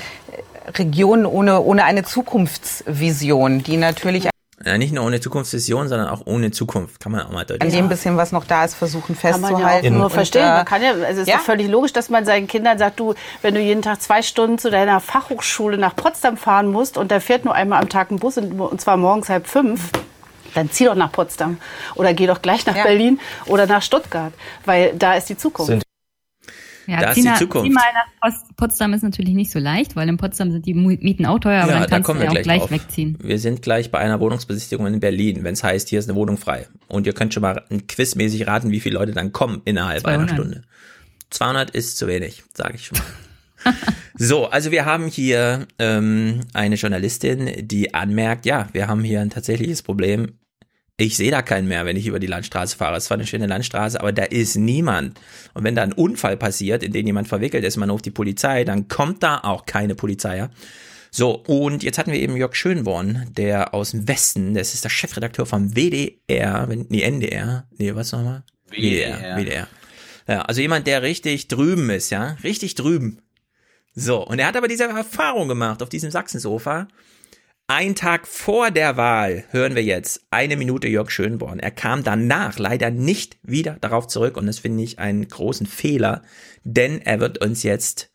Regionen 0.77 1.25
ohne, 1.25 1.61
ohne 1.61 1.83
eine 1.85 2.03
Zukunftsvision, 2.03 3.63
die 3.63 3.77
natürlich 3.77 4.29
Ja, 4.63 4.77
nicht 4.77 4.93
nur 4.93 5.03
ohne 5.05 5.19
Zukunftsvision, 5.19 5.87
sondern 5.87 6.07
auch 6.09 6.21
ohne 6.25 6.51
Zukunft, 6.51 6.99
kann 6.99 7.11
man 7.11 7.21
auch 7.25 7.31
mal 7.31 7.45
deutlich 7.45 7.63
an 7.73 7.75
dem 7.75 7.89
bisschen, 7.89 8.15
was 8.17 8.31
noch 8.31 8.45
da 8.45 8.63
ist, 8.65 8.75
versuchen 8.75 9.17
Kann 9.17 9.41
man 9.41 9.51
ja 9.51 9.57
auch 9.57 9.59
festzuhalten. 9.61 9.97
nur 9.97 10.09
verstehen. 10.09 10.43
äh, 10.43 10.49
Man 10.57 10.65
kann 10.65 10.83
ja, 10.83 10.91
also 10.91 11.03
es 11.03 11.17
ist 11.19 11.27
ja. 11.27 11.37
doch 11.37 11.43
völlig 11.43 11.67
logisch, 11.67 11.93
dass 11.93 12.09
man 12.09 12.25
seinen 12.25 12.47
Kindern 12.47 12.77
sagt, 12.77 12.99
du, 12.99 13.15
wenn 13.41 13.55
du 13.55 13.59
jeden 13.59 13.81
Tag 13.81 14.01
zwei 14.01 14.21
Stunden 14.21 14.57
zu 14.59 14.69
deiner 14.69 14.99
Fachhochschule 14.99 15.77
nach 15.77 15.95
Potsdam 15.95 16.37
fahren 16.37 16.71
musst 16.71 16.97
und 16.97 17.11
da 17.11 17.19
fährt 17.19 17.43
nur 17.45 17.55
einmal 17.55 17.81
am 17.81 17.89
Tag 17.89 18.11
ein 18.11 18.19
Bus 18.19 18.37
und, 18.37 18.59
und 18.59 18.79
zwar 18.79 18.97
morgens 18.97 19.29
halb 19.29 19.47
fünf, 19.47 19.89
dann 20.53 20.69
zieh 20.69 20.85
doch 20.85 20.95
nach 20.95 21.11
Potsdam 21.11 21.57
oder 21.95 22.13
geh 22.13 22.27
doch 22.27 22.41
gleich 22.41 22.65
nach 22.65 22.75
Ja. 22.75 22.83
Berlin 22.83 23.19
oder 23.47 23.65
nach 23.67 23.81
Stuttgart, 23.81 24.33
weil 24.65 24.93
da 24.95 25.13
ist 25.15 25.29
die 25.29 25.37
Zukunft. 25.37 25.71
Sind- 25.71 25.83
Ja, 26.91 26.99
Da 26.99 27.11
ist 27.11 27.23
die 27.23 27.33
Zukunft. 27.35 27.71
Mal 27.71 27.81
nach 27.93 28.33
Potsdam 28.57 28.91
ist 28.91 29.01
natürlich 29.01 29.33
nicht 29.33 29.49
so 29.49 29.59
leicht, 29.59 29.95
weil 29.95 30.09
in 30.09 30.17
Potsdam 30.17 30.51
sind 30.51 30.65
die 30.65 30.73
Mieten 30.73 31.25
auch 31.25 31.39
teuer, 31.39 31.63
aber 31.63 31.71
ja, 31.71 31.79
dann 31.79 31.83
da 31.83 31.95
kannst 31.95 32.05
kommen 32.05 32.19
du 32.19 32.25
wir 32.25 32.33
ja 32.33 32.39
auch 32.39 32.43
gleich, 32.43 32.43
gleich 32.43 32.59
drauf. 32.59 32.71
wegziehen. 32.71 33.17
Wir 33.23 33.39
sind 33.39 33.61
gleich 33.61 33.91
bei 33.91 33.99
einer 33.99 34.19
Wohnungsbesichtigung 34.19 34.85
in 34.87 34.99
Berlin, 34.99 35.45
wenn 35.45 35.53
es 35.53 35.63
heißt, 35.63 35.87
hier 35.87 35.99
ist 35.99 36.09
eine 36.09 36.17
Wohnung 36.17 36.37
frei. 36.37 36.67
Und 36.89 37.07
ihr 37.07 37.13
könnt 37.13 37.33
schon 37.33 37.41
mal 37.41 37.63
quizmäßig 37.87 38.45
raten, 38.45 38.71
wie 38.71 38.81
viele 38.81 38.95
Leute 38.95 39.13
dann 39.13 39.31
kommen 39.31 39.61
innerhalb 39.63 40.01
200. 40.01 40.19
einer 40.19 40.37
Stunde. 40.37 40.63
200 41.29 41.69
ist 41.69 41.97
zu 41.97 42.07
wenig, 42.07 42.43
sage 42.53 42.75
ich 42.75 42.87
schon 42.87 42.97
mal. 42.97 43.05
so, 44.17 44.47
also 44.47 44.71
wir 44.71 44.83
haben 44.83 45.07
hier 45.07 45.67
ähm, 45.79 46.41
eine 46.53 46.75
Journalistin, 46.75 47.67
die 47.67 47.93
anmerkt, 47.93 48.45
ja, 48.45 48.67
wir 48.73 48.89
haben 48.89 49.03
hier 49.05 49.21
ein 49.21 49.29
tatsächliches 49.29 49.81
Problem. 49.81 50.33
Ich 51.01 51.17
sehe 51.17 51.31
da 51.31 51.41
keinen 51.41 51.67
mehr, 51.67 51.83
wenn 51.87 51.97
ich 51.97 52.05
über 52.05 52.19
die 52.19 52.27
Landstraße 52.27 52.77
fahre. 52.77 52.95
Es 52.95 53.09
war 53.09 53.17
eine 53.17 53.25
schöne 53.25 53.47
Landstraße, 53.47 53.99
aber 53.99 54.11
da 54.11 54.21
ist 54.21 54.55
niemand. 54.55 55.19
Und 55.55 55.63
wenn 55.63 55.73
da 55.73 55.81
ein 55.81 55.93
Unfall 55.93 56.37
passiert, 56.37 56.83
in 56.83 56.91
den 56.91 57.07
jemand 57.07 57.27
verwickelt 57.27 57.63
ist, 57.63 57.75
man 57.77 57.89
ruft 57.89 58.05
die 58.05 58.11
Polizei, 58.11 58.65
dann 58.65 58.87
kommt 58.87 59.23
da 59.23 59.39
auch 59.39 59.65
keine 59.65 59.95
Polizei. 59.95 60.37
Ja? 60.37 60.51
So, 61.09 61.31
und 61.31 61.81
jetzt 61.81 61.97
hatten 61.97 62.11
wir 62.11 62.19
eben 62.19 62.37
Jörg 62.37 62.53
Schönborn, 62.53 63.25
der 63.35 63.73
aus 63.73 63.91
dem 63.91 64.07
Westen, 64.07 64.53
das 64.53 64.75
ist 64.75 64.83
der 64.83 64.91
Chefredakteur 64.91 65.47
vom 65.47 65.75
WDR, 65.75 66.67
nee, 66.67 67.01
NDR, 67.01 67.67
nee, 67.79 67.95
was 67.95 68.11
nochmal? 68.11 68.43
WDR. 68.69 69.37
WDR. 69.37 69.67
Ja, 70.27 70.43
also 70.43 70.61
jemand, 70.61 70.85
der 70.85 71.01
richtig 71.01 71.47
drüben 71.47 71.89
ist, 71.89 72.11
ja, 72.11 72.37
richtig 72.43 72.75
drüben. 72.75 73.23
So, 73.95 74.23
und 74.23 74.37
er 74.37 74.45
hat 74.45 74.55
aber 74.55 74.67
diese 74.67 74.83
Erfahrung 74.83 75.47
gemacht 75.47 75.81
auf 75.81 75.89
diesem 75.89 76.11
Sachsensofa. 76.11 76.87
Ein 77.73 77.95
Tag 77.95 78.27
vor 78.27 78.69
der 78.69 78.97
Wahl 78.97 79.45
hören 79.51 79.75
wir 79.75 79.83
jetzt 79.83 80.25
eine 80.29 80.57
Minute 80.57 80.89
Jörg 80.89 81.09
Schönborn. 81.09 81.59
Er 81.59 81.71
kam 81.71 82.03
danach 82.03 82.59
leider 82.59 82.91
nicht 82.91 83.37
wieder 83.43 83.77
darauf 83.79 84.07
zurück 84.07 84.35
und 84.35 84.45
das 84.45 84.59
finde 84.59 84.83
ich 84.83 84.99
einen 84.99 85.25
großen 85.25 85.65
Fehler, 85.65 86.21
denn 86.65 86.99
er 86.99 87.21
wird 87.21 87.37
uns 87.37 87.63
jetzt 87.63 88.11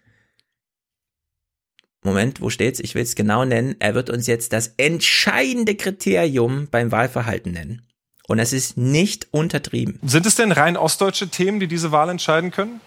Moment, 2.03 2.43
wo 2.43 2.51
steht's? 2.51 2.81
Ich 2.81 2.95
will 2.95 3.03
es 3.03 3.15
genau 3.15 3.47
nennen. 3.47 3.77
Er 3.79 3.95
wird 3.95 4.11
uns 4.11 4.27
jetzt 4.27 4.53
das 4.53 4.75
entscheidende 4.77 5.75
Kriterium 5.75 6.69
beim 6.71 6.93
Wahlverhalten 6.93 7.53
nennen. 7.53 7.89
Und 8.29 8.39
es 8.39 8.53
ist 8.53 8.77
nicht 8.77 9.29
untertrieben. 9.31 9.99
Sind 10.03 10.27
es 10.27 10.35
denn 10.35 10.53
rein 10.53 10.77
ostdeutsche 10.77 11.29
Themen, 11.29 11.61
die 11.61 11.67
diese 11.67 11.93
Wahl 11.93 12.11
entscheiden 12.11 12.51
können? 12.51 12.83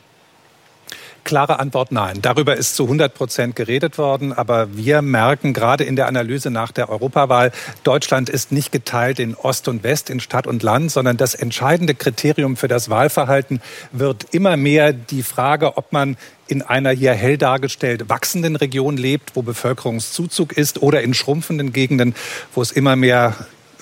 Klare 1.30 1.60
Antwort 1.60 1.92
nein. 1.92 2.24
Darüber 2.24 2.58
ist 2.58 2.76
zu 2.76 2.86
100 2.86 3.14
Prozent 3.14 3.56
geredet 3.56 4.00
worden. 4.00 4.34
Aber 4.34 4.76
wir 4.76 5.04
merken 5.04 5.54
gerade 5.54 5.84
in 5.84 5.96
der 5.96 6.08
Analyse 6.08 6.50
nach 6.50 6.72
der 6.72 6.90
Europawahl, 6.90 7.52
Deutschland 7.84 8.30
ist 8.30 8.52
nicht 8.52 8.72
geteilt 8.72 9.20
in 9.20 9.36
Ost 9.36 9.68
und 9.68 9.84
West, 9.84 10.10
in 10.10 10.22
Stadt 10.22 10.48
und 10.48 10.64
Land, 10.64 10.92
sondern 10.92 11.18
das 11.18 11.36
entscheidende 11.36 11.94
Kriterium 11.94 12.58
für 12.58 12.68
das 12.68 12.90
Wahlverhalten 12.90 13.62
wird 13.92 14.26
immer 14.32 14.58
mehr 14.58 14.92
die 14.92 15.22
Frage, 15.22 15.78
ob 15.78 15.94
man 15.94 16.18
in 16.48 16.64
einer 16.64 16.90
hier 16.90 17.14
hell 17.14 17.38
dargestellt 17.38 18.10
wachsenden 18.10 18.56
Region 18.56 18.98
lebt, 18.98 19.36
wo 19.36 19.44
Bevölkerungszuzug 19.44 20.54
ist, 20.54 20.82
oder 20.82 21.04
in 21.04 21.14
schrumpfenden 21.14 21.74
Gegenden, 21.74 22.16
wo 22.56 22.64
es 22.64 22.72
immer 22.72 22.96
mehr 22.96 23.36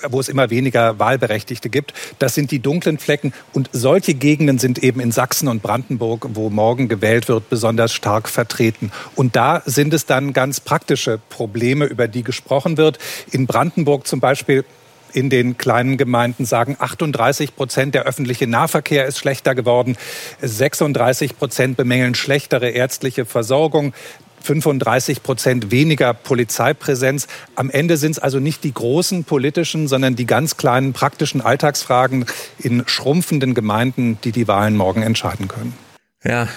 wo 0.08 0.20
es 0.20 0.28
immer 0.28 0.50
weniger 0.50 0.98
Wahlberechtigte 0.98 1.68
gibt. 1.68 1.92
Das 2.18 2.34
sind 2.34 2.50
die 2.50 2.60
dunklen 2.60 2.98
Flecken. 2.98 3.32
Und 3.52 3.70
solche 3.72 4.14
Gegenden 4.14 4.58
sind 4.58 4.82
eben 4.82 5.00
in 5.00 5.12
Sachsen 5.12 5.48
und 5.48 5.62
Brandenburg, 5.62 6.26
wo 6.34 6.50
morgen 6.50 6.88
gewählt 6.88 7.28
wird, 7.28 7.48
besonders 7.48 7.92
stark 7.92 8.28
vertreten. 8.28 8.92
Und 9.14 9.36
da 9.36 9.62
sind 9.66 9.92
es 9.94 10.06
dann 10.06 10.32
ganz 10.32 10.60
praktische 10.60 11.20
Probleme, 11.28 11.86
über 11.86 12.08
die 12.08 12.22
gesprochen 12.22 12.76
wird. 12.76 12.98
In 13.30 13.46
Brandenburg 13.46 14.06
zum 14.06 14.20
Beispiel 14.20 14.64
in 15.12 15.30
den 15.30 15.56
kleinen 15.56 15.96
Gemeinden 15.96 16.44
sagen 16.44 16.76
38 16.78 17.56
Prozent 17.56 17.94
der 17.94 18.04
öffentliche 18.04 18.46
Nahverkehr 18.46 19.06
ist 19.06 19.18
schlechter 19.18 19.54
geworden, 19.54 19.96
36 20.42 21.38
Prozent 21.38 21.76
bemängeln 21.76 22.14
schlechtere 22.14 22.68
ärztliche 22.70 23.24
Versorgung. 23.24 23.94
35 24.42 25.22
Prozent 25.22 25.70
weniger 25.70 26.14
Polizeipräsenz. 26.14 27.28
Am 27.54 27.70
Ende 27.70 27.96
sind 27.96 28.12
es 28.12 28.18
also 28.18 28.40
nicht 28.40 28.64
die 28.64 28.72
großen 28.72 29.24
politischen, 29.24 29.88
sondern 29.88 30.16
die 30.16 30.26
ganz 30.26 30.56
kleinen 30.56 30.92
praktischen 30.92 31.40
Alltagsfragen 31.40 32.26
in 32.58 32.84
schrumpfenden 32.86 33.54
Gemeinden, 33.54 34.18
die 34.24 34.32
die 34.32 34.48
Wahlen 34.48 34.76
morgen 34.76 35.02
entscheiden 35.02 35.48
können. 35.48 35.74
Ja. 36.24 36.48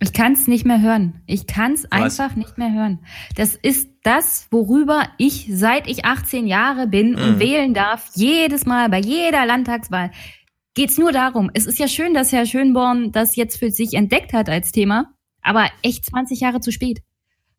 Ich 0.00 0.12
kann 0.12 0.34
es 0.34 0.46
nicht 0.46 0.64
mehr 0.64 0.80
hören. 0.80 1.22
Ich 1.26 1.48
kann 1.48 1.72
es 1.72 1.90
einfach 1.90 2.36
nicht 2.36 2.56
mehr 2.56 2.72
hören. 2.72 3.00
Das 3.34 3.56
ist 3.56 3.88
das, 4.04 4.46
worüber 4.52 5.02
ich 5.18 5.48
seit 5.52 5.88
ich 5.88 6.04
18 6.04 6.46
Jahre 6.46 6.86
bin 6.86 7.16
und 7.16 7.34
Mhm. 7.36 7.40
wählen 7.40 7.74
darf, 7.74 8.08
jedes 8.14 8.64
Mal 8.64 8.88
bei 8.90 9.00
jeder 9.00 9.44
Landtagswahl. 9.44 10.12
Geht 10.74 10.90
es 10.90 10.98
nur 10.98 11.10
darum. 11.10 11.50
Es 11.52 11.66
ist 11.66 11.80
ja 11.80 11.88
schön, 11.88 12.14
dass 12.14 12.30
Herr 12.30 12.46
Schönborn 12.46 13.10
das 13.10 13.34
jetzt 13.34 13.58
für 13.58 13.72
sich 13.72 13.94
entdeckt 13.94 14.32
hat 14.32 14.48
als 14.48 14.70
Thema, 14.70 15.12
aber 15.48 15.68
echt 15.82 16.04
20 16.04 16.40
Jahre 16.40 16.60
zu 16.60 16.70
spät. 16.72 17.00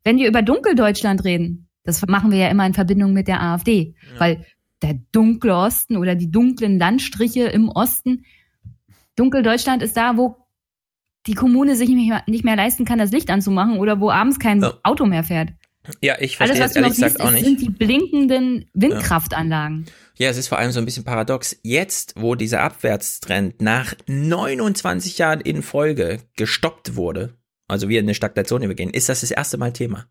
Wenn 0.04 0.16
wir 0.18 0.28
über 0.28 0.42
Dunkeldeutschland 0.42 1.24
reden, 1.24 1.68
das 1.84 2.04
machen 2.06 2.30
wir 2.30 2.38
ja 2.38 2.48
immer 2.48 2.66
in 2.66 2.74
Verbindung 2.74 3.12
mit 3.12 3.28
der 3.28 3.42
AfD, 3.42 3.94
weil 4.18 4.46
der 4.82 4.98
dunkle 5.12 5.54
Osten 5.54 5.96
oder 5.96 6.14
die 6.14 6.30
dunklen 6.30 6.78
Landstriche 6.78 7.44
im 7.44 7.68
Osten, 7.68 8.24
Dunkeldeutschland 9.16 9.82
ist 9.82 9.96
da, 9.96 10.16
wo 10.16 10.36
die 11.26 11.34
Kommune 11.34 11.76
sich 11.76 11.88
nicht 11.90 12.08
mehr, 12.08 12.22
nicht 12.26 12.44
mehr 12.44 12.56
leisten 12.56 12.84
kann, 12.84 12.98
das 12.98 13.10
Licht 13.10 13.28
anzumachen 13.30 13.78
oder 13.78 14.00
wo 14.00 14.10
abends 14.10 14.38
kein 14.38 14.64
Auto 14.82 15.04
mehr 15.04 15.24
fährt. 15.24 15.50
Ja, 16.00 16.16
ich 16.20 16.40
Alles, 16.40 16.58
verstehe 16.58 16.62
was 16.62 16.70
es 16.70 16.74
du 16.74 16.80
noch 16.80 16.86
ehrlich 16.86 16.96
gesagt 17.00 17.20
auch 17.20 17.30
nicht. 17.30 17.44
sind 17.44 17.60
die 17.60 17.70
blinkenden 17.70 18.66
Windkraftanlagen. 18.74 19.86
Ja, 20.16 20.28
es 20.28 20.36
ist 20.36 20.48
vor 20.48 20.58
allem 20.58 20.72
so 20.72 20.78
ein 20.78 20.84
bisschen 20.84 21.04
paradox. 21.04 21.56
Jetzt, 21.62 22.14
wo 22.16 22.34
dieser 22.34 22.62
Abwärtstrend 22.62 23.60
nach 23.60 23.94
29 24.06 25.18
Jahren 25.18 25.40
in 25.40 25.62
Folge 25.62 26.20
gestoppt 26.36 26.96
wurde, 26.96 27.34
also 27.70 27.88
wir 27.88 27.98
in 27.98 28.06
eine 28.06 28.14
Stagnation 28.14 28.62
übergehen, 28.62 28.90
ist 28.90 29.08
das 29.08 29.20
das 29.20 29.30
erste 29.30 29.58
Mal 29.58 29.72
Thema. 29.72 30.06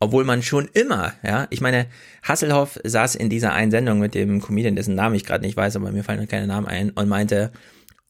Obwohl 0.00 0.24
man 0.24 0.42
schon 0.42 0.68
immer, 0.72 1.12
ja, 1.22 1.46
ich 1.50 1.60
meine, 1.60 1.86
Hasselhoff 2.22 2.78
saß 2.82 3.14
in 3.14 3.30
dieser 3.30 3.52
einen 3.52 3.70
Sendung 3.70 4.00
mit 4.00 4.14
dem 4.14 4.40
Comedian, 4.40 4.74
dessen 4.74 4.96
Namen 4.96 5.14
ich 5.14 5.24
gerade 5.24 5.44
nicht 5.44 5.56
weiß, 5.56 5.76
aber 5.76 5.92
mir 5.92 6.02
fallen 6.02 6.20
noch 6.20 6.28
keine 6.28 6.48
Namen 6.48 6.66
ein, 6.66 6.90
und 6.90 7.08
meinte, 7.08 7.52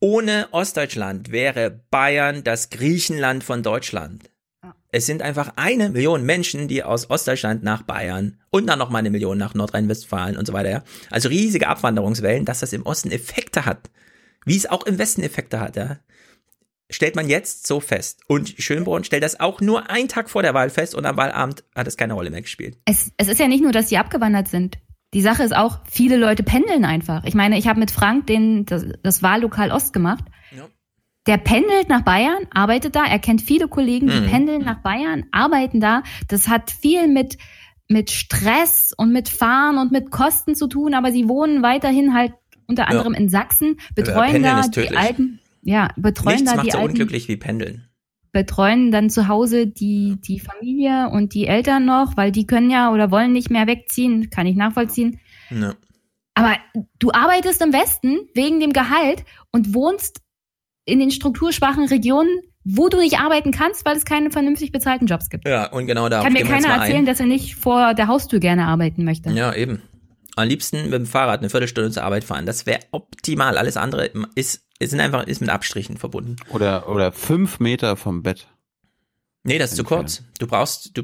ohne 0.00 0.48
Ostdeutschland 0.52 1.30
wäre 1.30 1.82
Bayern 1.90 2.44
das 2.44 2.70
Griechenland 2.70 3.44
von 3.44 3.62
Deutschland. 3.62 4.30
Es 4.90 5.06
sind 5.06 5.22
einfach 5.22 5.52
eine 5.56 5.88
Million 5.88 6.24
Menschen, 6.24 6.68
die 6.68 6.82
aus 6.82 7.08
Ostdeutschland 7.08 7.62
nach 7.62 7.82
Bayern 7.82 8.38
und 8.50 8.66
dann 8.66 8.78
noch 8.78 8.90
mal 8.90 8.98
eine 8.98 9.10
Million 9.10 9.38
nach 9.38 9.54
Nordrhein-Westfalen 9.54 10.36
und 10.36 10.46
so 10.46 10.52
weiter. 10.52 10.70
Ja? 10.70 10.84
Also 11.10 11.30
riesige 11.30 11.68
Abwanderungswellen, 11.68 12.44
dass 12.44 12.60
das 12.60 12.74
im 12.74 12.84
Osten 12.84 13.10
Effekte 13.10 13.64
hat, 13.64 13.90
wie 14.44 14.56
es 14.56 14.66
auch 14.66 14.84
im 14.84 14.98
Westen 14.98 15.22
Effekte 15.22 15.60
hat. 15.60 15.76
Ja? 15.76 15.98
Stellt 16.92 17.16
man 17.16 17.28
jetzt 17.28 17.66
so 17.66 17.80
fest. 17.80 18.20
Und 18.28 18.54
Schönborn 18.58 19.02
stellt 19.04 19.22
das 19.22 19.40
auch 19.40 19.60
nur 19.60 19.90
einen 19.90 20.08
Tag 20.08 20.30
vor 20.30 20.42
der 20.42 20.54
Wahl 20.54 20.70
fest 20.70 20.94
und 20.94 21.04
am 21.06 21.16
Wahlabend 21.16 21.64
hat 21.74 21.86
es 21.86 21.96
keine 21.96 22.12
Rolle 22.14 22.30
mehr 22.30 22.42
gespielt. 22.42 22.76
Es, 22.84 23.12
es 23.16 23.28
ist 23.28 23.40
ja 23.40 23.48
nicht 23.48 23.62
nur, 23.62 23.72
dass 23.72 23.86
die 23.86 23.98
abgewandert 23.98 24.48
sind. 24.48 24.78
Die 25.14 25.22
Sache 25.22 25.42
ist 25.42 25.54
auch, 25.54 25.80
viele 25.90 26.16
Leute 26.16 26.42
pendeln 26.42 26.84
einfach. 26.84 27.24
Ich 27.24 27.34
meine, 27.34 27.58
ich 27.58 27.66
habe 27.68 27.78
mit 27.80 27.90
Frank 27.90 28.26
den, 28.28 28.64
das, 28.66 28.86
das 29.02 29.22
Wahllokal 29.22 29.70
Ost 29.70 29.92
gemacht. 29.92 30.24
Der 31.28 31.36
pendelt 31.36 31.88
nach 31.88 32.02
Bayern, 32.02 32.48
arbeitet 32.52 32.96
da, 32.96 33.04
er 33.04 33.20
kennt 33.20 33.42
viele 33.42 33.68
Kollegen, 33.68 34.08
die 34.08 34.20
Mhm. 34.22 34.26
pendeln 34.26 34.62
nach 34.64 34.78
Bayern, 34.82 35.24
arbeiten 35.30 35.78
da. 35.80 36.02
Das 36.26 36.48
hat 36.48 36.72
viel 36.72 37.06
mit, 37.06 37.38
mit 37.88 38.10
Stress 38.10 38.92
und 38.96 39.12
mit 39.12 39.28
Fahren 39.28 39.78
und 39.78 39.92
mit 39.92 40.10
Kosten 40.10 40.56
zu 40.56 40.66
tun, 40.66 40.94
aber 40.94 41.12
sie 41.12 41.28
wohnen 41.28 41.62
weiterhin 41.62 42.12
halt 42.12 42.32
unter 42.66 42.82
Ja. 42.82 42.88
anderem 42.88 43.14
in 43.14 43.28
Sachsen, 43.28 43.78
betreuen 43.94 44.32
Pendeln 44.32 44.56
da 44.56 44.82
die 44.82 44.96
alten, 44.96 45.38
ja, 45.62 45.88
betreuen 45.96 46.36
Nichts 46.36 46.50
da 46.50 46.56
macht 46.56 46.66
die 46.66 46.72
so 46.72 46.78
alten 46.78 46.90
unglücklich 46.90 47.28
wie 47.28 47.36
Pendeln. 47.36 47.88
betreuen 48.32 48.90
dann 48.90 49.10
zu 49.10 49.28
Hause 49.28 49.66
die, 49.66 50.16
die 50.20 50.40
Familie 50.40 51.08
und 51.10 51.34
die 51.34 51.46
Eltern 51.46 51.84
noch, 51.84 52.16
weil 52.16 52.32
die 52.32 52.46
können 52.46 52.70
ja 52.70 52.92
oder 52.92 53.10
wollen 53.10 53.32
nicht 53.32 53.50
mehr 53.50 53.66
wegziehen, 53.66 54.30
kann 54.30 54.46
ich 54.46 54.56
nachvollziehen. 54.56 55.20
Ja. 55.50 55.74
Aber 56.34 56.56
du 56.98 57.12
arbeitest 57.12 57.60
im 57.62 57.72
Westen 57.72 58.20
wegen 58.34 58.58
dem 58.58 58.72
Gehalt 58.72 59.24
und 59.50 59.74
wohnst 59.74 60.22
in 60.84 60.98
den 60.98 61.10
strukturschwachen 61.10 61.86
Regionen, 61.86 62.40
wo 62.64 62.88
du 62.88 62.98
nicht 62.98 63.18
arbeiten 63.18 63.50
kannst, 63.50 63.84
weil 63.84 63.96
es 63.96 64.04
keine 64.04 64.30
vernünftig 64.30 64.72
bezahlten 64.72 65.06
Jobs 65.06 65.28
gibt. 65.30 65.46
Ja, 65.46 65.70
und 65.70 65.86
genau 65.86 66.08
da 66.08 66.22
Kann 66.22 66.32
mir 66.32 66.44
keiner 66.44 66.68
erzählen, 66.68 67.04
dass 67.04 67.20
er 67.20 67.26
nicht 67.26 67.56
vor 67.56 67.94
der 67.94 68.06
Haustür 68.06 68.40
gerne 68.40 68.66
arbeiten 68.66 69.04
möchte. 69.04 69.30
Ja, 69.30 69.54
eben. 69.54 69.82
Am 70.36 70.48
liebsten 70.48 70.84
mit 70.84 70.94
dem 70.94 71.06
Fahrrad 71.06 71.40
eine 71.40 71.50
Viertelstunde 71.50 71.90
zur 71.90 72.04
Arbeit 72.04 72.24
fahren. 72.24 72.46
Das 72.46 72.64
wäre 72.64 72.80
optimal. 72.92 73.58
Alles 73.58 73.76
andere 73.76 74.10
ist, 74.34 74.64
ist 74.82 74.94
einfach 75.00 75.26
ist 75.26 75.40
mit 75.40 75.50
Abstrichen 75.50 75.96
verbunden. 75.96 76.36
Oder, 76.50 76.88
oder 76.88 77.12
fünf 77.12 77.60
Meter 77.60 77.96
vom 77.96 78.22
Bett. 78.22 78.46
Nee, 79.44 79.58
das 79.58 79.70
ist 79.72 79.76
zu 79.76 79.84
kurz. 79.84 80.22
Du 80.38 80.46
brauchst, 80.46 80.96
du, 80.96 81.02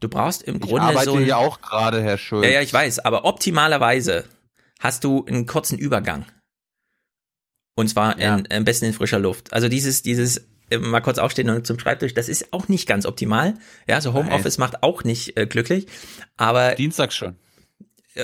du 0.00 0.08
brauchst 0.08 0.42
im 0.42 0.56
Ich 0.56 0.60
Grunde 0.62 0.82
arbeite 0.82 1.06
so. 1.10 1.16
ein- 1.16 1.24
hier 1.24 1.38
auch 1.38 1.60
gerade, 1.60 2.02
Herr 2.02 2.18
Schulz. 2.18 2.44
Ja, 2.44 2.52
ja, 2.52 2.60
ich 2.60 2.72
weiß, 2.72 2.98
aber 3.00 3.24
optimalerweise 3.24 4.24
hast 4.80 5.04
du 5.04 5.24
einen 5.26 5.46
kurzen 5.46 5.78
Übergang. 5.78 6.26
Und 7.76 7.88
zwar 7.88 8.18
in, 8.18 8.46
am 8.52 8.64
besten 8.64 8.86
in 8.86 8.92
frischer 8.92 9.18
Luft. 9.18 9.52
Also 9.52 9.68
dieses, 9.68 10.02
dieses 10.02 10.46
äh, 10.70 10.78
mal 10.78 11.00
kurz 11.00 11.18
aufstehen 11.18 11.48
und 11.48 11.66
zum 11.66 11.78
Schreibtisch, 11.78 12.12
das 12.12 12.28
ist 12.28 12.52
auch 12.52 12.68
nicht 12.68 12.86
ganz 12.88 13.06
optimal. 13.06 13.54
Ja, 13.86 14.00
so 14.00 14.12
Homeoffice 14.14 14.58
macht 14.58 14.82
auch 14.82 15.04
nicht 15.04 15.36
äh, 15.36 15.46
glücklich. 15.46 15.86
Aber 16.36 16.74
Dienstags 16.74 17.14
schon. 17.16 17.36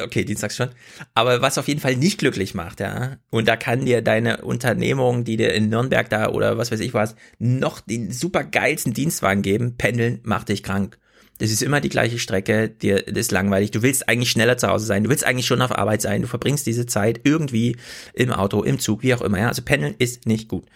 Okay, 0.02 0.24
Dienstags 0.24 0.56
schon. 0.56 0.70
Aber 1.14 1.42
was 1.42 1.58
auf 1.58 1.68
jeden 1.68 1.80
Fall 1.80 1.96
nicht 1.96 2.18
glücklich 2.18 2.54
macht, 2.54 2.80
ja, 2.80 3.16
und 3.30 3.46
da 3.46 3.56
kann 3.56 3.84
dir 3.84 4.02
deine 4.02 4.38
Unternehmung, 4.38 5.24
die 5.24 5.36
dir 5.36 5.54
in 5.54 5.68
Nürnberg 5.68 6.08
da 6.08 6.30
oder 6.30 6.58
was 6.58 6.72
weiß 6.72 6.80
ich 6.80 6.94
was, 6.94 7.16
noch 7.38 7.80
den 7.80 8.10
super 8.10 8.44
geilsten 8.44 8.92
Dienstwagen 8.92 9.42
geben, 9.42 9.76
pendeln 9.76 10.20
macht 10.24 10.48
dich 10.48 10.62
krank. 10.62 10.98
Das 11.38 11.50
ist 11.50 11.62
immer 11.62 11.80
die 11.80 11.88
gleiche 11.88 12.18
Strecke, 12.18 12.68
dir 12.68 13.02
das 13.02 13.18
ist 13.18 13.32
langweilig. 13.32 13.72
Du 13.72 13.82
willst 13.82 14.08
eigentlich 14.08 14.30
schneller 14.30 14.56
zu 14.56 14.68
Hause 14.68 14.86
sein, 14.86 15.04
du 15.04 15.10
willst 15.10 15.26
eigentlich 15.26 15.46
schon 15.46 15.62
auf 15.62 15.76
Arbeit 15.76 16.00
sein, 16.00 16.22
du 16.22 16.28
verbringst 16.28 16.66
diese 16.66 16.86
Zeit 16.86 17.20
irgendwie 17.24 17.76
im 18.14 18.30
Auto, 18.32 18.62
im 18.62 18.78
Zug, 18.78 19.02
wie 19.02 19.14
auch 19.14 19.22
immer, 19.22 19.38
ja. 19.38 19.48
Also 19.48 19.62
pendeln 19.62 19.94
ist 19.98 20.26
nicht 20.26 20.48
gut. 20.48 20.66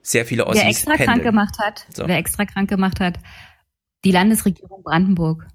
Sehr 0.00 0.24
viele 0.24 0.46
Ossis 0.46 0.62
Wer 0.62 0.70
extra 0.70 0.90
pendeln. 0.92 1.08
krank 1.10 1.22
gemacht 1.24 1.58
hat, 1.58 1.86
So. 1.94 2.08
wer 2.08 2.16
extra 2.16 2.46
krank 2.46 2.70
gemacht 2.70 3.00
hat, 3.00 3.18
die 4.04 4.12
Landesregierung 4.12 4.82
Brandenburg. 4.82 5.46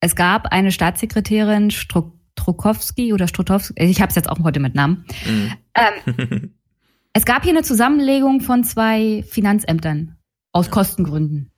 Es 0.00 0.16
gab 0.16 0.46
eine 0.46 0.72
Staatssekretärin 0.72 1.70
Struck 1.70 2.17
Strukowski 2.38 3.12
oder 3.12 3.28
Strutowski, 3.28 3.74
ich 3.82 4.00
habe 4.00 4.10
es 4.10 4.16
jetzt 4.16 4.30
auch 4.30 4.38
heute 4.42 4.60
mit 4.60 4.74
Namen. 4.74 5.04
Mhm. 5.26 5.52
Ähm, 5.74 6.50
es 7.12 7.24
gab 7.24 7.42
hier 7.42 7.52
eine 7.52 7.62
Zusammenlegung 7.62 8.40
von 8.40 8.64
zwei 8.64 9.24
Finanzämtern 9.28 10.16
aus 10.52 10.70
Kostengründen. 10.70 11.50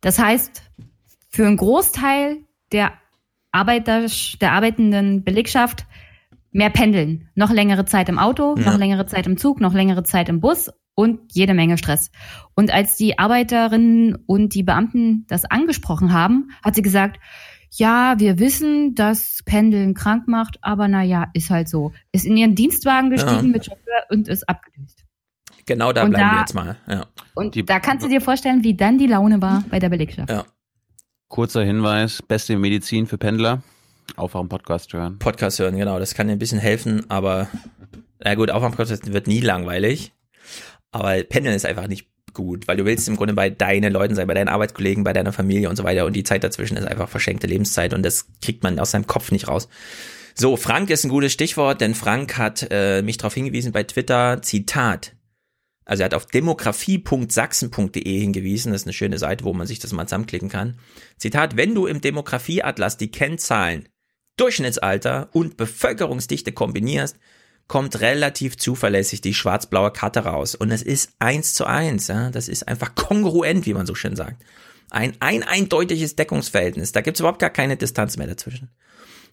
Das 0.00 0.18
heißt, 0.18 0.62
für 1.28 1.46
einen 1.46 1.56
Großteil 1.56 2.38
der 2.72 2.92
Arbeiter, 3.52 4.06
der 4.40 4.52
arbeitenden 4.52 5.24
Belegschaft 5.24 5.86
mehr 6.52 6.70
pendeln. 6.70 7.28
Noch 7.34 7.50
längere 7.50 7.84
Zeit 7.84 8.08
im 8.08 8.18
Auto, 8.18 8.56
Ja. 8.56 8.72
noch 8.72 8.78
längere 8.78 9.06
Zeit 9.06 9.26
im 9.26 9.36
Zug, 9.36 9.60
noch 9.60 9.74
längere 9.74 10.02
Zeit 10.02 10.28
im 10.28 10.40
Bus 10.40 10.70
und 10.94 11.20
jede 11.32 11.54
Menge 11.54 11.78
Stress. 11.78 12.10
Und 12.54 12.72
als 12.72 12.96
die 12.96 13.18
Arbeiterinnen 13.18 14.16
und 14.26 14.54
die 14.54 14.62
Beamten 14.64 15.24
das 15.28 15.44
angesprochen 15.44 16.12
haben, 16.12 16.50
hat 16.64 16.74
sie 16.74 16.82
gesagt, 16.82 17.20
ja, 17.72 18.14
wir 18.18 18.38
wissen, 18.38 18.94
dass 18.94 19.40
Pendeln 19.44 19.94
krank 19.94 20.26
macht, 20.28 20.58
aber 20.62 20.88
naja, 20.88 21.28
ist 21.34 21.50
halt 21.50 21.68
so. 21.68 21.92
Ist 22.12 22.24
in 22.26 22.36
ihren 22.36 22.54
Dienstwagen 22.54 23.10
gestiegen 23.10 23.34
Ja. 23.36 23.42
mit 23.42 23.64
Chauffeur 23.66 24.04
und 24.10 24.28
ist 24.28 24.48
abgedüst. 24.48 25.04
Genau 25.66 25.92
da 25.92 26.04
Und 26.04 26.10
bleiben 26.10 26.28
da- 26.28 26.34
wir 26.34 26.40
jetzt 26.40 26.54
mal. 26.54 26.76
Ja. 26.88 27.06
Und 27.34 27.68
da 27.70 27.78
kannst 27.80 28.04
du 28.04 28.08
dir 28.08 28.20
vorstellen, 28.20 28.64
wie 28.64 28.74
dann 28.76 28.98
die 28.98 29.06
Laune 29.06 29.40
war 29.40 29.62
bei 29.70 29.78
der 29.78 29.88
Belegschaft. 29.88 30.30
Ja. 30.30 30.44
Kurzer 31.28 31.62
Hinweis, 31.62 32.22
beste 32.22 32.56
Medizin 32.58 33.06
für 33.06 33.18
Pendler. 33.18 33.62
Aufwachen-Podcast 34.16 34.92
hören. 34.92 35.18
Podcast 35.20 35.60
hören, 35.60 35.76
genau. 35.76 36.00
Das 36.00 36.14
kann 36.14 36.26
dir 36.26 36.32
ein 36.32 36.38
bisschen 36.40 36.58
helfen, 36.58 37.08
aber 37.08 37.48
na 38.18 38.34
gut, 38.34 38.50
Aufwärmprozess 38.50 39.00
wird 39.12 39.28
nie 39.28 39.40
langweilig. 39.40 40.12
Aber 40.90 41.22
Pendeln 41.22 41.54
ist 41.54 41.64
einfach 41.66 41.86
nicht 41.86 42.08
gut, 42.34 42.68
weil 42.68 42.76
du 42.76 42.84
willst 42.84 43.08
im 43.08 43.16
Grunde 43.16 43.34
bei 43.34 43.50
deinen 43.50 43.92
Leuten 43.92 44.14
sein, 44.14 44.26
bei 44.26 44.34
deinen 44.34 44.48
Arbeitskollegen, 44.48 45.04
bei 45.04 45.12
deiner 45.12 45.32
Familie 45.32 45.68
und 45.68 45.76
so 45.76 45.84
weiter 45.84 46.06
und 46.06 46.14
die 46.14 46.24
Zeit 46.24 46.44
dazwischen 46.44 46.76
ist 46.76 46.86
einfach 46.86 47.08
verschenkte 47.08 47.46
Lebenszeit 47.46 47.94
und 47.94 48.02
das 48.02 48.26
kriegt 48.42 48.62
man 48.62 48.78
aus 48.78 48.92
seinem 48.92 49.06
Kopf 49.06 49.30
nicht 49.32 49.48
raus. 49.48 49.68
So, 50.34 50.56
Frank 50.56 50.90
ist 50.90 51.04
ein 51.04 51.10
gutes 51.10 51.32
Stichwort, 51.32 51.80
denn 51.80 51.94
Frank 51.94 52.38
hat 52.38 52.66
äh, 52.70 53.02
mich 53.02 53.18
darauf 53.18 53.34
hingewiesen 53.34 53.72
bei 53.72 53.82
Twitter, 53.82 54.40
Zitat. 54.42 55.14
Also 55.84 56.02
er 56.02 56.06
hat 56.06 56.14
auf 56.14 56.26
demografie.sachsen.de 56.26 58.20
hingewiesen, 58.20 58.72
das 58.72 58.82
ist 58.82 58.86
eine 58.86 58.92
schöne 58.92 59.18
Seite, 59.18 59.44
wo 59.44 59.52
man 59.52 59.66
sich 59.66 59.80
das 59.80 59.92
mal 59.92 60.06
zusammenklicken 60.06 60.48
kann. 60.48 60.78
Zitat, 61.18 61.56
wenn 61.56 61.74
du 61.74 61.86
im 61.86 62.00
Demografieatlas 62.00 62.96
die 62.96 63.10
Kennzahlen 63.10 63.88
Durchschnittsalter 64.36 65.28
und 65.32 65.56
Bevölkerungsdichte 65.56 66.52
kombinierst, 66.52 67.18
kommt 67.70 68.00
relativ 68.00 68.56
zuverlässig 68.56 69.20
die 69.20 69.32
schwarz-blaue 69.32 69.92
Karte 69.92 70.24
raus. 70.24 70.56
Und 70.56 70.72
es 70.72 70.82
ist 70.82 71.12
eins 71.20 71.54
zu 71.54 71.66
eins. 71.66 72.08
Ja? 72.08 72.30
Das 72.30 72.48
ist 72.48 72.66
einfach 72.66 72.94
kongruent, 72.96 73.64
wie 73.64 73.74
man 73.74 73.86
so 73.86 73.94
schön 73.94 74.16
sagt. 74.16 74.42
Ein, 74.90 75.12
ein 75.20 75.44
eindeutiges 75.44 76.16
Deckungsverhältnis. 76.16 76.90
Da 76.90 77.00
gibt 77.00 77.16
es 77.16 77.20
überhaupt 77.20 77.38
gar 77.38 77.50
keine 77.50 77.76
Distanz 77.76 78.16
mehr 78.16 78.26
dazwischen. 78.26 78.70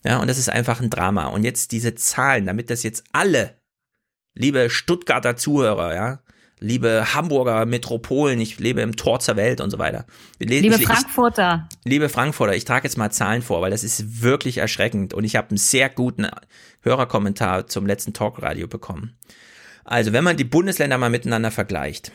Ja, 0.05 0.19
und 0.19 0.27
das 0.27 0.37
ist 0.37 0.49
einfach 0.49 0.79
ein 0.79 0.91
Drama. 0.91 1.25
Und 1.25 1.45
jetzt 1.45 1.71
diese 1.71 1.95
Zahlen, 1.95 2.45
damit 2.45 2.69
das 2.69 2.83
jetzt 2.83 3.05
alle, 3.11 3.55
liebe 4.35 4.69
Stuttgarter 4.69 5.35
Zuhörer, 5.35 5.95
ja, 5.95 6.19
liebe 6.59 7.15
Hamburger 7.15 7.65
Metropolen, 7.65 8.39
ich 8.39 8.59
lebe 8.59 8.81
im 8.81 8.95
Tor 8.95 9.19
zur 9.19 9.35
Welt 9.35 9.61
und 9.61 9.71
so 9.71 9.79
weiter. 9.79 10.05
Liebe 10.37 10.75
ich, 10.75 10.85
Frankfurter. 10.85 11.67
Ich, 11.83 11.91
liebe 11.91 12.07
Frankfurter, 12.07 12.55
ich 12.55 12.65
trage 12.65 12.87
jetzt 12.87 12.97
mal 12.97 13.11
Zahlen 13.11 13.41
vor, 13.41 13.61
weil 13.61 13.71
das 13.71 13.83
ist 13.83 14.21
wirklich 14.21 14.59
erschreckend 14.59 15.15
und 15.15 15.23
ich 15.23 15.35
habe 15.35 15.49
einen 15.49 15.57
sehr 15.57 15.89
guten 15.89 16.27
Hörerkommentar 16.87 17.67
zum 17.67 17.85
letzten 17.85 18.13
Talkradio 18.13 18.67
bekommen. 18.67 19.17
Also, 19.83 20.13
wenn 20.13 20.23
man 20.23 20.37
die 20.37 20.43
Bundesländer 20.43 20.97
mal 20.97 21.09
miteinander 21.09 21.51
vergleicht. 21.51 22.11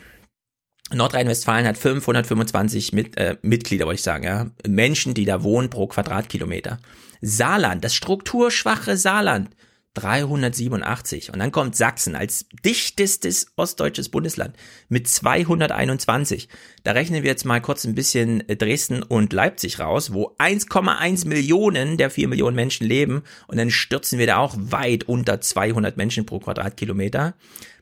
Nordrhein-Westfalen 0.91 1.65
hat 1.65 1.77
525 1.77 2.93
mit, 2.93 3.17
äh, 3.17 3.37
Mitglieder, 3.41 3.85
wollte 3.85 3.99
ich 3.99 4.03
sagen, 4.03 4.25
ja, 4.25 4.47
Menschen, 4.67 5.13
die 5.13 5.25
da 5.25 5.41
wohnen 5.43 5.69
pro 5.69 5.87
Quadratkilometer. 5.87 6.79
Saarland, 7.21 7.83
das 7.83 7.95
strukturschwache 7.95 8.97
Saarland, 8.97 9.49
387. 9.93 11.31
Und 11.31 11.39
dann 11.39 11.51
kommt 11.51 11.75
Sachsen 11.75 12.15
als 12.15 12.47
dichtestes 12.65 13.47
ostdeutsches 13.55 14.09
Bundesland 14.09 14.55
mit 14.89 15.07
221. 15.07 16.49
Da 16.83 16.91
rechnen 16.91 17.23
wir 17.23 17.29
jetzt 17.29 17.45
mal 17.45 17.61
kurz 17.61 17.85
ein 17.85 17.95
bisschen 17.95 18.43
Dresden 18.47 19.03
und 19.03 19.33
Leipzig 19.33 19.79
raus, 19.79 20.13
wo 20.13 20.35
1,1 20.39 21.27
Millionen 21.27 21.97
der 21.97 22.09
4 22.09 22.27
Millionen 22.27 22.55
Menschen 22.55 22.87
leben. 22.87 23.23
Und 23.47 23.57
dann 23.57 23.71
stürzen 23.71 24.19
wir 24.19 24.27
da 24.27 24.37
auch 24.37 24.55
weit 24.57 25.05
unter 25.05 25.41
200 25.41 25.97
Menschen 25.97 26.25
pro 26.25 26.39
Quadratkilometer. 26.39 27.35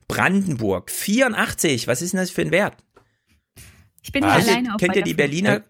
Brandenburg 0.07 0.91
84. 0.91 1.87
Was 1.87 2.01
ist 2.01 2.11
denn 2.11 2.19
das 2.19 2.31
für 2.31 2.41
ein 2.41 2.51
Wert? 2.51 2.75
Ich 4.03 4.11
bin 4.11 4.23
Was? 4.23 4.47
alleine 4.47 4.73
auf 4.75 4.79
Kennt 4.79 4.95
ihr 4.95 5.03
die 5.03 5.13
Berliner? 5.13 5.59
Der, 5.59 5.63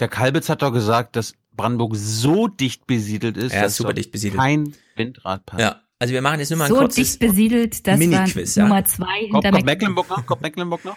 der 0.00 0.08
Kalbitz 0.08 0.48
hat 0.48 0.62
doch 0.62 0.72
gesagt, 0.72 1.14
dass 1.16 1.34
Brandenburg 1.52 1.94
so 1.96 2.48
dicht 2.48 2.86
besiedelt 2.86 3.36
ist, 3.36 3.52
ja, 3.54 3.62
dass 3.62 3.76
super 3.76 3.92
dicht 3.92 4.10
besiedelt. 4.12 4.40
kein 4.40 4.74
Windrad 4.96 5.44
passt. 5.46 5.60
Ja, 5.60 5.82
also 5.98 6.14
wir 6.14 6.22
machen 6.22 6.40
jetzt 6.40 6.50
nur 6.50 6.58
mal 6.58 6.64
ein 6.64 6.70
so 6.70 6.76
kurzes 6.78 7.18
dicht 7.18 7.18
besiedelt, 7.20 7.86
das 7.86 7.98
Mini-Quiz, 7.98 8.56
war 8.56 8.62
ja. 8.62 8.68
Nummer 8.68 8.84
zwei 8.84 9.04
Kommt, 9.30 9.44
hinter 9.44 9.50
kommt 9.52 9.64
Mecklenburg. 9.66 9.66
Mecklenburg 9.66 10.08
noch? 10.10 10.26
Kommt 10.26 10.42
Mecklenburg 10.42 10.84
noch? 10.84 10.96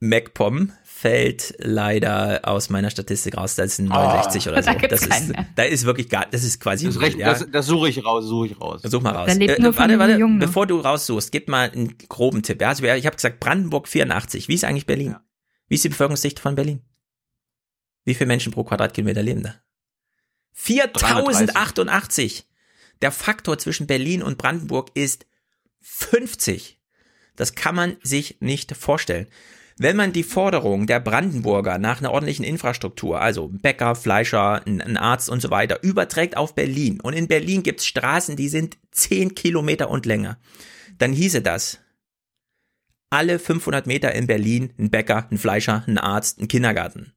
MacPom 0.00 0.70
fällt 0.84 1.54
leider 1.58 2.40
aus 2.46 2.70
meiner 2.70 2.90
Statistik 2.90 3.36
raus. 3.36 3.56
Das 3.56 3.72
ist 3.72 3.78
ein 3.80 3.86
69 3.86 4.48
oder 4.48 4.62
so. 4.62 4.70
da 4.70 4.74
gibt's 4.74 4.90
Das 5.00 5.02
ist, 5.02 5.08
keinen 5.10 5.28
mehr. 5.30 5.46
da 5.56 5.62
ist 5.64 5.84
wirklich 5.86 6.08
gar, 6.08 6.26
das 6.30 6.44
ist 6.44 6.60
quasi 6.60 6.86
Das, 6.86 6.94
null, 6.94 7.04
recht, 7.04 7.18
ja. 7.18 7.32
das, 7.32 7.46
das 7.50 7.66
suche 7.66 7.88
ich 7.88 8.04
raus, 8.04 8.24
suche 8.24 8.46
ich 8.48 8.60
raus. 8.60 8.80
Such 8.84 9.00
mal 9.02 9.14
raus. 9.16 9.26
Da 9.26 9.32
lebt 9.32 9.58
Äh, 9.58 9.62
nur 9.62 9.76
warte, 9.76 9.98
warte, 9.98 10.12
Familie 10.12 10.18
Jung 10.20 10.38
noch. 10.38 10.46
bevor 10.46 10.66
du 10.68 10.78
raussuchst, 10.78 11.32
gib 11.32 11.48
mal 11.48 11.70
einen 11.70 11.96
groben 12.08 12.42
Tipp. 12.42 12.60
Ja, 12.60 12.68
also 12.68 12.84
ich 12.84 13.06
habe 13.06 13.16
gesagt 13.16 13.40
Brandenburg 13.40 13.88
84. 13.88 14.46
Wie 14.48 14.54
ist 14.54 14.64
eigentlich 14.64 14.86
Berlin? 14.86 15.16
Wie 15.68 15.74
ist 15.74 15.82
die 15.84 15.88
Bevölkerungsdichte 15.88 16.40
von 16.40 16.54
Berlin? 16.54 16.80
Wie 18.04 18.14
viele 18.14 18.28
Menschen 18.28 18.52
pro 18.52 18.62
Quadratkilometer 18.64 19.22
leben 19.22 19.42
da? 19.42 19.54
4088. 20.58 22.46
Der 23.00 23.12
Faktor 23.12 23.58
zwischen 23.58 23.86
Berlin 23.86 24.22
und 24.22 24.38
Brandenburg 24.38 24.90
ist 24.94 25.24
50. 25.80 26.78
Das 27.36 27.54
kann 27.54 27.76
man 27.76 27.96
sich 28.02 28.38
nicht 28.40 28.76
vorstellen. 28.76 29.28
Wenn 29.78 29.96
man 29.96 30.12
die 30.12 30.24
Forderung 30.24 30.88
der 30.88 30.98
Brandenburger 30.98 31.78
nach 31.78 32.00
einer 32.00 32.10
ordentlichen 32.10 32.44
Infrastruktur, 32.44 33.20
also 33.20 33.48
Bäcker, 33.48 33.94
Fleischer, 33.94 34.66
ein, 34.66 34.96
Arzt 34.96 35.30
und 35.30 35.40
so 35.40 35.50
weiter, 35.50 35.84
überträgt 35.84 36.36
auf 36.36 36.56
Berlin, 36.56 37.00
und 37.00 37.12
in 37.12 37.28
Berlin 37.28 37.62
gibt's 37.62 37.86
Straßen, 37.86 38.34
die 38.34 38.48
sind 38.48 38.76
10 38.90 39.36
Kilometer 39.36 39.88
und 39.88 40.04
länger, 40.04 40.38
dann 40.98 41.12
hieße 41.12 41.40
das, 41.40 41.78
alle 43.10 43.38
500 43.38 43.86
Meter 43.86 44.12
in 44.12 44.26
Berlin 44.26 44.74
ein 44.76 44.90
Bäcker, 44.90 45.28
ein 45.30 45.38
Fleischer, 45.38 45.84
ein 45.86 45.98
Arzt, 45.98 46.40
ein 46.40 46.48
Kindergarten. 46.48 47.12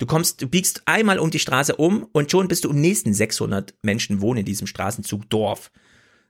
Du 0.00 0.06
kommst, 0.06 0.40
du 0.40 0.48
biegst 0.48 0.82
einmal 0.86 1.18
um 1.18 1.30
die 1.30 1.38
Straße 1.38 1.76
um 1.76 2.08
und 2.12 2.30
schon 2.30 2.48
bist 2.48 2.64
du 2.64 2.70
im 2.70 2.80
nächsten 2.80 3.12
600 3.12 3.74
Menschen 3.82 4.22
wohnen 4.22 4.40
in 4.40 4.46
diesem 4.46 4.66
Straßenzug 4.66 5.28
Dorf. 5.28 5.70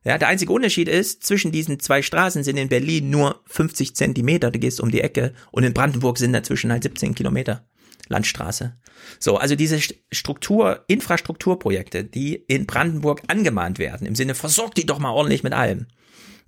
Ja, 0.03 0.19
der 0.19 0.27
einzige 0.27 0.53
Unterschied 0.53 0.89
ist, 0.89 1.23
zwischen 1.25 1.53
diesen 1.53 1.79
zwei 1.79 2.03
Straßen 2.03 2.43
sind 2.43 2.57
in 2.57 2.69
Berlin 2.69 3.11
nur 3.11 3.41
50 3.47 3.95
Zentimeter, 3.95 4.51
du 4.51 4.59
gehst 4.59 4.81
um 4.81 4.91
die 4.91 5.03
Ecke 5.03 5.35
und 5.53 5.63
in 5.63 5.73
Brandenburg 5.73 6.19
sind 6.19 6.33
dazwischen 6.33 6.73
halt 6.73 6.83
17 6.83 7.15
Kilometer 7.15 7.65
Landstraße. 8.09 8.77
So, 9.21 9.37
also 9.37 9.55
diese 9.55 9.77
St- 9.77 9.95
Struktur, 10.11 10.85
Infrastrukturprojekte, 10.89 12.03
die 12.03 12.35
in 12.35 12.67
Brandenburg 12.67 13.23
angemahnt 13.29 13.79
werden, 13.79 14.05
im 14.05 14.17
Sinne, 14.17 14.35
versorgt 14.35 14.79
die 14.79 14.87
doch 14.87 14.99
mal 14.99 15.11
ordentlich 15.11 15.45
mit 15.45 15.53
allem. 15.53 15.87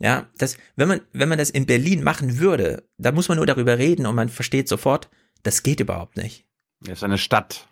Ja, 0.01 0.29
das, 0.39 0.57
wenn 0.75 0.89
man, 0.89 1.03
wenn 1.13 1.29
man 1.29 1.39
das 1.39 1.51
in 1.51 1.67
Berlin 1.67 2.03
machen 2.03 2.41
würde, 2.41 2.89
da 2.99 3.13
muss 3.13 3.29
man 3.29 3.37
nur 3.37 3.47
darüber 3.47 3.79
reden 3.79 4.07
und 4.07 4.17
man 4.17 4.29
versteht 4.29 4.67
sofort, 4.67 5.09
das 5.45 5.63
geht 5.63 5.79
überhaupt 5.79 6.17
nicht. 6.17 6.47
Das 6.85 6.99
ist 6.99 7.05
eine 7.05 7.19
Stadt. 7.19 7.67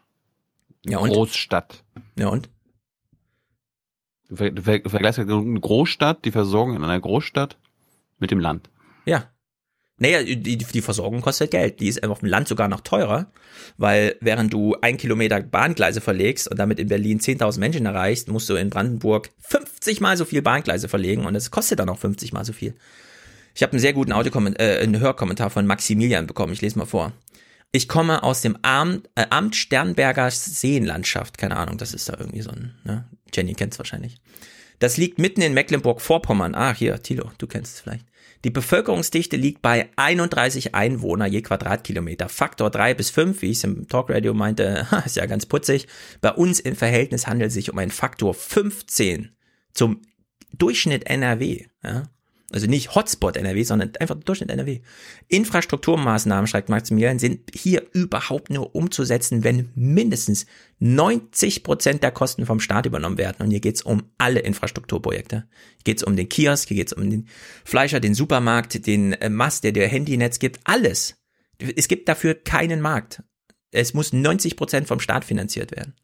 Eine 0.87 0.93
Ja, 0.93 0.99
und? 0.99 1.11
Großstadt. 1.11 1.83
Ja, 2.17 2.29
und? 2.29 2.49
Du 4.29 4.37
ver- 4.37 4.51
du 4.51 4.63
ver- 4.63 4.81
vergleichst 4.89 5.19
eine 5.19 5.61
Großstadt, 5.61 6.25
die 6.25 6.31
Versorgung 6.31 6.77
in 6.77 6.85
einer 6.85 7.01
Großstadt 7.01 7.57
mit 8.19 8.31
dem 8.31 8.39
Land. 8.41 8.71
Ja. 9.05 9.29
Naja, 10.03 10.23
die, 10.23 10.57
die 10.57 10.81
Versorgung 10.81 11.21
kostet 11.21 11.51
Geld. 11.51 11.81
Die 11.81 11.89
ist 11.89 12.03
auf 12.09 12.21
dem 12.21 12.29
Land 12.29 12.49
sogar 12.49 12.69
noch 12.69 12.81
teurer, 12.81 13.31
weil 13.77 14.17
während 14.23 14.51
du 14.51 14.75
ein 14.81 14.97
Kilometer 14.97 15.41
Bahngleise 15.43 16.01
verlegst 16.01 16.49
und 16.49 16.59
damit 16.59 16.79
in 16.79 16.89
Berlin 16.89 17.21
10.000 17.21 17.59
Menschen 17.61 17.85
erreichst, 17.85 18.29
musst 18.29 18.49
du 18.49 18.55
in 18.55 18.71
Brandenburg 18.71 19.29
50 19.41 20.01
mal 20.01 20.17
so 20.17 20.25
viel 20.25 20.41
Bahngleise 20.41 20.89
verlegen 20.89 21.27
und 21.27 21.35
es 21.35 21.51
kostet 21.51 21.81
dann 21.81 21.91
auch 21.91 21.99
50 21.99 22.33
mal 22.33 22.47
so 22.47 22.55
viel. 22.55 22.75
Ich 23.55 23.63
habe 23.63 23.73
einen 23.73 23.81
sehr 23.81 23.93
guten 23.93 24.13
Audiokommentar, 24.13 24.65
äh, 24.67 24.79
einen 24.79 25.01
Hörkommentar 25.01 25.51
von 25.51 25.67
Maximilian 25.67 26.27
bekommen. 26.27 26.55
Ich 26.55 26.63
lese 26.63 26.79
mal 26.79 26.87
vor. 26.87 27.13
Ich 27.73 27.89
komme 27.89 28.23
aus 28.23 28.41
dem 28.41 28.59
Amt, 28.63 29.09
äh, 29.15 29.27
Amt 29.31 29.55
Sternberger 29.55 30.31
Seenlandschaft. 30.31 31.39
Keine 31.39 31.57
Ahnung, 31.57 31.79
das 31.79 31.95
ist 31.95 32.09
da 32.09 32.17
irgendwie 32.19 32.43
so 32.43 32.51
ein, 32.51 32.75
ne? 32.85 33.09
Jenny 33.33 33.55
kennt's 33.55 33.79
wahrscheinlich. 33.79 34.17
Das 34.81 34.97
liegt 34.97 35.19
mitten 35.19 35.43
in 35.43 35.55
Mecklenburg-Vorpommern. 35.55 36.55
Ah, 36.55 36.75
hier, 36.75 37.03
Thilo, 37.03 37.31
du 37.39 37.47
kennst 37.47 37.75
es 37.75 37.81
vielleicht. 37.81 38.07
Die 38.45 38.51
Bevölkerungsdichte 38.51 39.37
liegt 39.37 39.61
bei 39.61 39.91
31 39.97 40.75
Einwohner 40.75 41.27
je 41.27 41.43
Quadratkilometer. 41.43 42.29
Faktor 42.31 42.71
3 42.71 42.95
bis 42.95 43.11
5, 43.11 43.43
wie 43.43 43.51
ich 43.51 43.59
es 43.59 43.65
im 43.65 43.87
Talkradio 43.87 44.33
meinte, 44.33 44.87
ist 45.05 45.17
ja 45.17 45.27
ganz 45.27 45.45
putzig. 45.47 45.87
Bei 46.23 46.33
uns 46.33 46.59
im 46.59 46.75
Verhältnis 46.75 47.27
handelt 47.27 47.49
es 47.49 47.55
sich 47.55 47.71
um 47.71 47.79
einen 47.79 47.91
Faktor 47.91 48.33
15 48.33 49.37
zum 49.75 50.01
Durchschnitt 50.55 51.07
NRW. 51.07 51.67
Ja? 51.85 52.05
Also 52.53 52.67
nicht 52.67 52.95
Hotspot 52.95 53.37
NRW, 53.37 53.63
sondern 53.63 53.93
einfach 54.01 54.17
Durchschnitt 54.17 54.51
NRW. 54.51 54.81
Infrastrukturmaßnahmen, 55.29 56.49
schreibt 56.49 56.69
Maximilian, 56.69 57.21
sind 57.21 57.51
hier 57.55 57.87
überhaupt 57.93 58.51
nur 58.51 58.75
umzusetzen, 58.75 59.45
wenn 59.45 59.71
mindestens 59.77 60.47
90 60.81 61.63
Prozent 61.63 62.03
der 62.03 62.11
Kosten 62.11 62.47
vom 62.47 62.59
Staat 62.59 62.87
übernommen 62.87 63.19
werden. 63.19 63.45
Und 63.45 63.51
hier 63.51 63.61
geht's 63.61 63.83
um 63.83 64.03
alle 64.19 64.41
Infrastrukturprojekte. 64.41 65.47
Hier 65.77 65.85
geht's 65.85 66.03
um 66.03 66.17
den 66.17 66.29
Kiosk, 66.29 66.69
hier 66.69 66.77
geht's 66.79 66.93
um 66.93 67.09
den 67.09 67.29
Fleischer, 67.65 68.01
den 68.01 68.15
Supermarkt, 68.15 68.87
den 68.87 69.13
äh, 69.13 69.31
Mast, 69.31 69.63
der 69.63 69.73
dir 69.73 69.87
Handynetz 69.87 70.41
gibt, 70.41 70.59
alles. 70.65 71.17
Es 71.77 71.87
gibt 71.87 72.09
dafür 72.09 72.35
keinen 72.35 72.81
Markt. 72.81 73.23
Es 73.71 73.95
muss 73.95 74.13
90 74.13 74.57
Prozent 74.57 74.89
vom 74.89 74.99
Staat 74.99 75.25
finanziert 75.25 75.71
werden. 75.71 75.95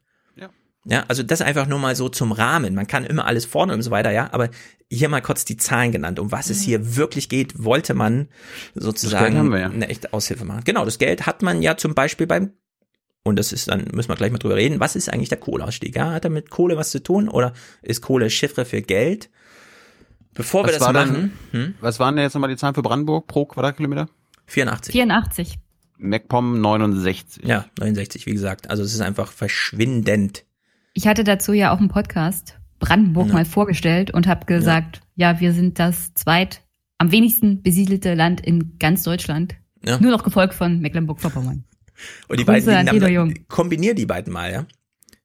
Ja, 0.89 1.05
also 1.09 1.25
das 1.25 1.43
einfach 1.43 1.67
nur 1.67 1.81
mal 1.81 1.97
so 1.97 2.09
zum 2.09 2.31
Rahmen. 2.31 2.75
Man 2.75 2.87
kann 2.87 3.05
immer 3.05 3.27
alles 3.27 3.45
vorne 3.45 3.75
und 3.75 3.83
so 3.83 3.91
weiter, 3.91 4.13
ja, 4.13 4.33
aber 4.33 4.51
hier 4.89 5.09
mal 5.09 5.21
kurz 5.21 5.45
die 5.45 5.57
Zahlen 5.57 5.91
genannt. 5.91 6.21
Um 6.21 6.31
was 6.31 6.49
es 6.49 6.63
hier 6.63 6.97
wirklich 6.97 7.29
geht, 7.29 7.65
wollte 7.65 7.93
man 7.95 8.29
sozusagen 8.75 9.37
haben 9.37 9.51
wir 9.51 9.59
ja. 9.59 9.67
eine 9.69 9.89
echte 9.89 10.13
Aushilfe 10.13 10.45
machen. 10.45 10.63
Genau, 10.65 10.85
das 10.85 10.99
Geld 10.99 11.27
hat 11.27 11.43
man 11.43 11.61
ja 11.61 11.77
zum 11.77 11.95
Beispiel 11.95 12.29
beim, 12.29 12.53
und 13.25 13.37
das 13.37 13.53
ist 13.53 13.69
dann, 13.69 13.87
müssen 13.93 14.09
wir 14.09 14.15
gleich 14.15 14.31
mal 14.31 14.39
drüber 14.39 14.55
reden, 14.55 14.79
was 14.79 14.95
ist 14.95 15.13
eigentlich 15.13 15.29
der 15.29 15.39
Kohleausstieg? 15.39 15.97
Ja, 15.97 16.13
hat 16.13 16.25
er 16.25 16.31
mit 16.31 16.51
Kohle 16.51 16.77
was 16.77 16.91
zu 16.91 17.03
tun 17.03 17.29
oder 17.29 17.53
ist 17.83 18.01
Kohle 18.01 18.31
Chiffre 18.31 18.65
für 18.65 18.81
Geld? 18.81 19.29
Bevor 20.35 20.63
wir 20.63 20.69
Was 20.69 20.79
das 20.79 20.87
war 20.87 20.93
machen, 20.93 21.33
Dann, 21.51 21.75
Was 21.81 21.99
waren 21.99 22.15
denn 22.15 22.25
jetzt 22.25 22.35
nochmal 22.35 22.51
die 22.51 22.57
Zahlen 22.57 22.75
für 22.75 22.83
Brandenburg 22.83 23.27
pro 23.27 23.47
Quadratkilometer? 23.47 24.09
84. 24.47 24.93
84. 24.93 25.59
MacPom 25.99 26.61
69. 26.61 27.45
Ja, 27.45 27.65
69, 27.81 28.27
wie 28.27 28.33
gesagt. 28.33 28.71
Also 28.71 28.85
es 28.85 28.95
ist 28.95 29.01
einfach 29.01 29.33
verschwindend. 29.33 30.46
Ich 30.99 31.07
hatte 31.07 31.25
dazu 31.25 31.53
ja 31.53 31.75
auch 31.75 31.79
einen 31.79 31.89
Podcast 31.91 32.59
Brandenburg 32.79 33.29
Ja. 33.29 33.35
mal 33.35 33.45
vorgestellt 33.45 34.11
und 34.13 34.27
habe 34.27 34.47
gesagt, 34.47 35.03
ja. 35.15 35.41
wir 35.41 35.53
sind 35.53 35.79
das 35.79 36.15
zweit 36.15 36.63
am 36.97 37.13
wenigsten 37.13 37.63
besiedelte 37.63 38.15
Land 38.15 38.41
in 38.41 38.79
ganz 38.79 39.03
Deutschland. 39.03 39.57
Ja. 39.85 39.99
Nur 40.01 40.11
noch 40.11 40.25
gefolgt 40.25 40.55
von 40.55 40.81
Mecklenburg-Vorpommern. 40.81 41.65
Und 42.29 42.41
die 42.41 42.47
Grüße 42.47 42.67
beiden 42.67 42.99
dann, 43.01 43.13
Jung. 43.13 43.35
kombinier 43.49 43.95
die 43.95 44.07
beiden 44.07 44.33
mal, 44.33 44.51
ja. 44.51 44.67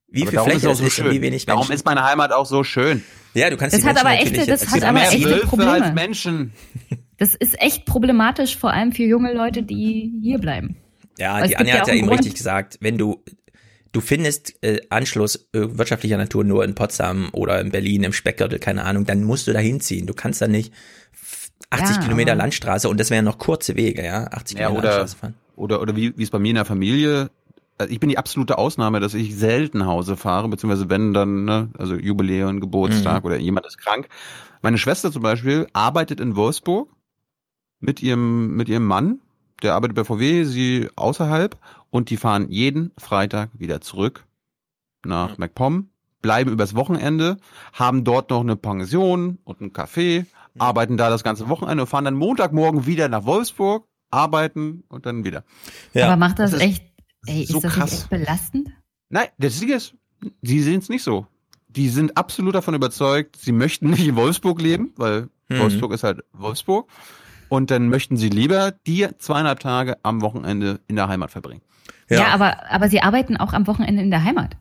Wie 0.09 0.23
Aber 0.23 0.29
viel 0.31 0.35
darum 0.35 0.51
Fläche 0.51 0.57
ist 0.59 0.65
auch 0.65 0.69
das 0.71 0.77
so 0.79 0.85
ist 0.87 0.99
und 0.99 1.05
wie 1.05 1.13
schön. 1.13 1.21
wenig 1.21 1.45
Darum 1.45 1.61
Menschen. 1.61 1.75
ist 1.75 1.85
meine 1.85 2.03
Heimat 2.03 2.33
auch 2.33 2.45
so 2.45 2.65
schön. 2.65 3.01
Ja, 3.33 3.49
du 3.49 3.55
kannst 3.55 3.73
Das 3.73 3.81
die 3.81 3.87
hat 3.87 3.95
Menschen 3.95 4.07
aber 4.07 4.19
echte- 4.21 4.39
das 4.39 4.61
jetzt- 4.61 4.71
hat 4.75 4.83
aber 4.83 5.01
echte 5.03 5.23
Wölfe 5.29 5.47
Probleme. 5.47 5.71
als 5.71 5.95
Menschen. 5.95 6.51
Das 7.17 7.33
ist 7.35 7.61
echt 7.61 7.85
problematisch, 7.85 8.57
vor 8.57 8.73
allem 8.73 8.91
für 8.91 9.03
junge 9.03 9.33
Leute, 9.33 9.63
die 9.63 10.11
hier 10.21 10.37
bleiben. 10.39 10.75
Ja, 11.17 11.39
Weil 11.39 11.47
die 11.47 11.55
Anja 11.57 11.75
ja 11.75 11.79
hat 11.81 11.87
ja 11.87 11.93
eben 11.93 12.07
Grund. 12.07 12.19
richtig 12.19 12.35
gesagt, 12.35 12.77
wenn 12.81 12.97
du 12.97 13.23
du 13.91 14.01
findest 14.01 14.61
äh, 14.63 14.81
Anschluss 14.89 15.47
äh, 15.53 15.77
wirtschaftlicher 15.77 16.17
Natur 16.17 16.43
nur 16.43 16.63
in 16.63 16.75
Potsdam 16.75 17.29
oder 17.33 17.59
in 17.61 17.71
Berlin 17.71 18.03
im 18.03 18.13
Speckgürtel, 18.13 18.59
keine 18.59 18.85
Ahnung, 18.85 19.05
dann 19.05 19.23
musst 19.23 19.47
du 19.47 19.53
da 19.53 19.59
hinziehen. 19.59 20.07
Du 20.07 20.13
kannst 20.13 20.41
da 20.41 20.47
nicht 20.47 20.73
80 21.69 21.97
Ja, 21.97 22.01
Kilometer 22.03 22.35
Landstraße 22.35 22.89
und 22.89 22.99
das 22.99 23.09
wären 23.09 23.25
noch 23.25 23.37
kurze 23.37 23.75
Wege, 23.75 24.03
ja, 24.03 24.25
80 24.27 24.57
Ja, 24.57 24.67
Kilometer 24.67 24.77
oder, 24.77 24.89
Landstraße 24.89 25.17
fahren. 25.17 25.35
oder, 25.55 25.81
oder 25.81 25.95
wie, 25.95 26.17
wie 26.17 26.23
es 26.23 26.29
bei 26.29 26.39
mir 26.39 26.49
in 26.49 26.55
der 26.55 26.65
Familie, 26.65 27.29
also 27.77 27.91
ich 27.93 27.99
bin 27.99 28.09
die 28.09 28.17
absolute 28.17 28.57
Ausnahme, 28.57 28.99
dass 28.99 29.13
ich 29.13 29.35
selten 29.35 29.79
nach 29.79 29.87
Hause 29.87 30.17
fahre, 30.17 30.47
beziehungsweise 30.49 30.89
wenn 30.89 31.13
dann, 31.13 31.45
ne, 31.45 31.69
also 31.77 31.95
Jubiläum, 31.95 32.59
Geburtstag 32.59 33.21
Mhm. 33.21 33.25
oder 33.25 33.37
jemand 33.37 33.65
ist 33.65 33.77
krank. 33.77 34.07
Meine 34.61 34.77
Schwester 34.77 35.11
zum 35.11 35.23
Beispiel 35.23 35.67
arbeitet 35.73 36.19
in 36.19 36.35
Wolfsburg 36.35 36.89
mit 37.79 38.01
ihrem, 38.03 38.55
mit 38.55 38.69
ihrem 38.69 38.85
Mann, 38.85 39.19
der 39.63 39.73
arbeitet 39.75 39.95
bei 39.95 40.03
VW, 40.03 40.43
sie 40.43 40.89
außerhalb 40.95 41.57
und 41.91 42.09
die 42.09 42.17
fahren 42.17 42.49
jeden 42.49 42.91
Freitag 42.97 43.49
wieder 43.53 43.81
zurück 43.81 44.25
nach 45.05 45.37
MacPom, 45.37 45.89
bleiben 46.21 46.51
übers 46.51 46.75
Wochenende, 46.75 47.37
haben 47.73 48.03
dort 48.03 48.29
noch 48.31 48.41
eine 48.41 48.55
Pension 48.55 49.37
und 49.43 49.61
ein 49.61 49.71
Café, 49.71 50.25
arbeiten 50.57 50.97
da 50.97 51.09
das 51.09 51.23
ganze 51.23 51.47
Wochenende 51.49 51.83
und 51.83 51.87
fahren 51.87 52.05
dann 52.05 52.15
Montagmorgen 52.15 52.85
wieder 52.85 53.07
nach 53.09 53.25
Wolfsburg, 53.25 53.85
arbeiten 54.09 54.83
und 54.89 55.05
dann 55.05 55.23
wieder. 55.23 55.43
Aber 55.95 56.17
macht 56.17 56.39
das, 56.39 56.53
ist 56.53 56.61
echt, 56.61 56.83
ey, 57.25 57.45
so 57.45 57.57
ist 57.57 57.63
das 57.65 57.73
krass. 57.73 57.91
nicht 57.91 58.01
echt 58.01 58.09
belastend? 58.09 58.69
Nein, 59.09 59.27
das 59.37 59.59
Ding 59.59 59.69
ist, 59.69 59.93
die 60.41 60.61
sehen 60.61 60.79
es 60.79 60.89
nicht 60.89 61.03
so. 61.03 61.27
Die 61.67 61.89
sind 61.89 62.17
absolut 62.17 62.55
davon 62.55 62.73
überzeugt, 62.73 63.37
sie 63.37 63.51
möchten 63.53 63.89
nicht 63.89 64.05
in 64.07 64.15
Wolfsburg 64.15 64.61
leben, 64.61 64.93
weil 64.97 65.29
Mhm. 65.51 65.59
Wolfsburg 65.59 65.93
ist 65.93 66.03
halt 66.03 66.23
Wolfsburg. 66.33 66.89
Und 67.51 67.69
dann 67.69 67.89
möchten 67.89 68.15
sie 68.15 68.29
lieber 68.29 68.71
die 68.87 69.09
zweieinhalb 69.17 69.59
Tage 69.59 69.97
am 70.03 70.21
Wochenende 70.21 70.79
in 70.87 70.95
der 70.95 71.09
Heimat 71.09 71.31
verbringen. 71.31 71.61
Ja, 72.09 72.27
aber, 72.27 72.71
aber 72.71 72.87
sie 72.87 73.01
arbeiten 73.01 73.35
auch 73.35 73.51
am 73.51 73.67
Wochenende 73.67 74.01
in 74.01 74.09
der 74.09 74.23
Heimat. 74.23 74.55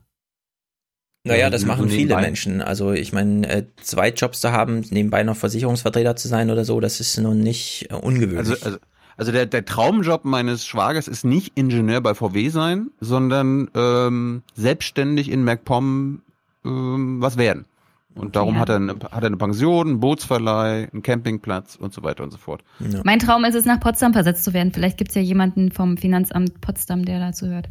Naja, 1.23 1.51
das 1.51 1.65
machen 1.65 1.89
viele. 1.89 2.17
Menschen. 2.17 2.61
Also 2.61 2.91
ich 2.91 3.13
meine, 3.13 3.49
äh, 3.49 3.65
zwei 3.81 4.09
Jobs 4.09 4.41
zu 4.41 4.51
haben, 4.51 4.85
nebenbei 4.91 5.23
noch 5.23 5.37
Versicherungsvertreter 5.37 6.17
zu 6.17 6.27
sein 6.27 6.51
oder 6.51 6.65
so, 6.65 6.81
das 6.81 6.99
ist 6.99 7.17
nun 7.19 7.39
nicht 7.39 7.87
äh, 7.91 7.95
ungewöhnlich. 7.95 8.39
Also, 8.39 8.57
also, 8.65 8.79
also 9.17 9.31
der, 9.31 9.47
der 9.47 9.65
Traumjob 9.65 10.25
meines 10.25 10.67
Schwagers 10.67 11.07
ist 11.07 11.25
nicht 11.25 11.57
Ingenieur 11.57 12.01
bei 12.01 12.15
VW 12.17 12.49
sein, 12.49 12.91
sondern 12.99 13.71
ähm, 13.77 14.43
selbstständig 14.57 15.31
in 15.31 15.45
MacPom 15.45 16.23
ähm, 16.65 17.21
was 17.21 17.37
werden. 17.37 17.67
Und 18.15 18.37
darum 18.37 18.55
Ja. 18.55 18.61
hat, 18.61 18.69
er 18.71 18.77
eine, 18.77 18.93
hat 18.93 19.23
er 19.23 19.27
eine 19.27 19.37
Pension, 19.37 19.87
einen 19.89 20.01
Bootsverleih, 20.01 20.89
einen 20.93 21.03
Campingplatz 21.03 21.77
und 21.77 21.93
so 21.95 22.03
weiter 22.03 22.23
und 22.25 22.31
so 22.33 22.39
fort. 22.39 22.63
Mein 23.05 23.19
Traum 23.21 23.45
ist 23.45 23.55
es, 23.55 23.65
nach 23.65 23.81
Potsdam 23.81 24.13
versetzt 24.13 24.45
zu 24.45 24.53
werden. 24.53 24.73
Vielleicht 24.73 24.99
gibt's 24.99 25.15
ja 25.15 25.23
jemanden 25.23 25.71
vom 25.71 25.97
Finanzamt 25.97 26.61
Potsdam, 26.61 27.05
der 27.05 27.21
dazu 27.21 27.47
hört. 27.47 27.69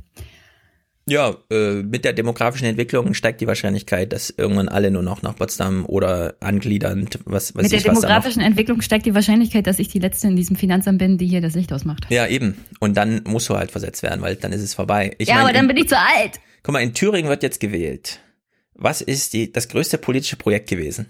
Ja, 1.06 1.34
äh, 1.50 1.82
mit 1.82 2.06
der 2.06 2.14
demografischen 2.14 2.68
Entwicklung 2.68 3.16
steigt 3.16 3.42
die 3.42 3.48
Wahrscheinlichkeit, 3.48 4.14
dass 4.14 4.30
irgendwann 4.30 4.70
alle 4.70 4.92
nur 4.92 5.02
noch 5.02 5.24
nach 5.24 5.36
Potsdam 5.36 5.86
oder 5.88 6.36
angliedernd, 6.40 7.18
was 7.26 7.56
weiß 7.56 7.64
Mit 7.64 7.72
der 7.72 7.80
ich, 7.80 7.86
was 7.88 7.96
noch. 7.96 8.02
demografischen 8.02 8.42
Entwicklung 8.44 8.82
steigt 8.82 9.08
die 9.08 9.16
Wahrscheinlichkeit, 9.16 9.66
dass 9.66 9.80
ich 9.80 9.88
die 9.88 9.98
Letzte 9.98 10.28
in 10.28 10.36
diesem 10.36 10.56
Finanzamt 10.56 11.00
bin, 11.00 11.18
die 11.18 11.26
hier 11.26 11.42
das 11.42 11.56
Licht 11.56 11.74
ausmacht. 11.74 12.06
Ja, 12.10 12.28
eben. 12.28 12.64
Und 12.80 12.96
dann 12.96 13.24
musst 13.26 13.50
du 13.50 13.56
halt 13.58 13.72
versetzt 13.72 14.04
werden, 14.04 14.22
weil 14.22 14.36
dann 14.36 14.52
ist 14.52 14.62
es 14.62 14.76
vorbei. 14.76 15.16
Ich 15.18 15.30
ja, 15.30 15.36
mein, 15.36 15.44
aber 15.46 15.54
dann 15.54 15.64
in- 15.64 15.68
bin 15.70 15.78
ich 15.78 15.88
zu 15.90 15.98
alt. 15.98 16.40
Guck 16.62 16.74
mal, 16.74 16.80
in 16.82 16.94
Thüringen 16.94 17.28
wird 17.30 17.42
jetzt 17.42 17.60
gewählt. 17.60 18.20
Was 18.80 19.02
ist 19.02 19.34
die, 19.34 19.52
das 19.52 19.68
größte 19.68 19.98
politische 19.98 20.38
Projekt 20.38 20.70
gewesen? 20.70 21.08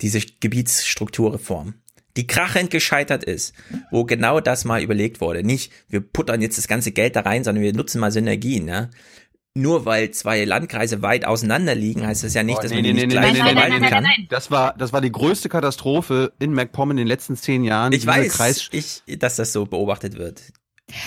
Diese 0.00 0.20
Gebietsstrukturreform, 0.20 1.74
die 2.16 2.26
krachend 2.26 2.70
gescheitert 2.70 3.24
ist, 3.24 3.54
wo 3.90 4.04
genau 4.04 4.40
das 4.40 4.64
mal 4.64 4.82
überlegt 4.82 5.20
wurde. 5.20 5.42
Nicht, 5.42 5.72
wir 5.88 6.00
puttern 6.00 6.42
jetzt 6.42 6.58
das 6.58 6.68
ganze 6.68 6.92
Geld 6.92 7.16
da 7.16 7.20
rein, 7.20 7.42
sondern 7.42 7.64
wir 7.64 7.72
nutzen 7.72 8.00
mal 8.00 8.12
Synergien. 8.12 8.68
Ja? 8.68 8.90
Nur 9.54 9.86
weil 9.86 10.10
zwei 10.10 10.44
Landkreise 10.44 11.00
weit 11.00 11.24
auseinander 11.24 11.74
liegen, 11.74 12.06
heißt 12.06 12.24
das 12.24 12.34
ja 12.34 12.42
nicht, 12.42 12.62
dass 12.62 12.72
man 12.72 12.82
die 12.82 12.92
nicht 12.92 13.08
gleich 13.08 13.38
verwalten 13.38 13.82
kann. 13.82 14.06
Das 14.28 14.50
war, 14.50 14.74
das 14.76 14.92
war 14.92 15.00
die 15.00 15.12
größte 15.12 15.48
Katastrophe 15.48 16.32
in 16.38 16.52
MacPom 16.52 16.90
in 16.90 16.96
den 16.98 17.06
letzten 17.06 17.36
zehn 17.36 17.64
Jahren. 17.64 17.92
Ich 17.92 18.06
weiß, 18.06 18.68
ich, 18.72 19.02
dass 19.18 19.36
das 19.36 19.52
so 19.52 19.64
beobachtet 19.64 20.18
wird. 20.18 20.42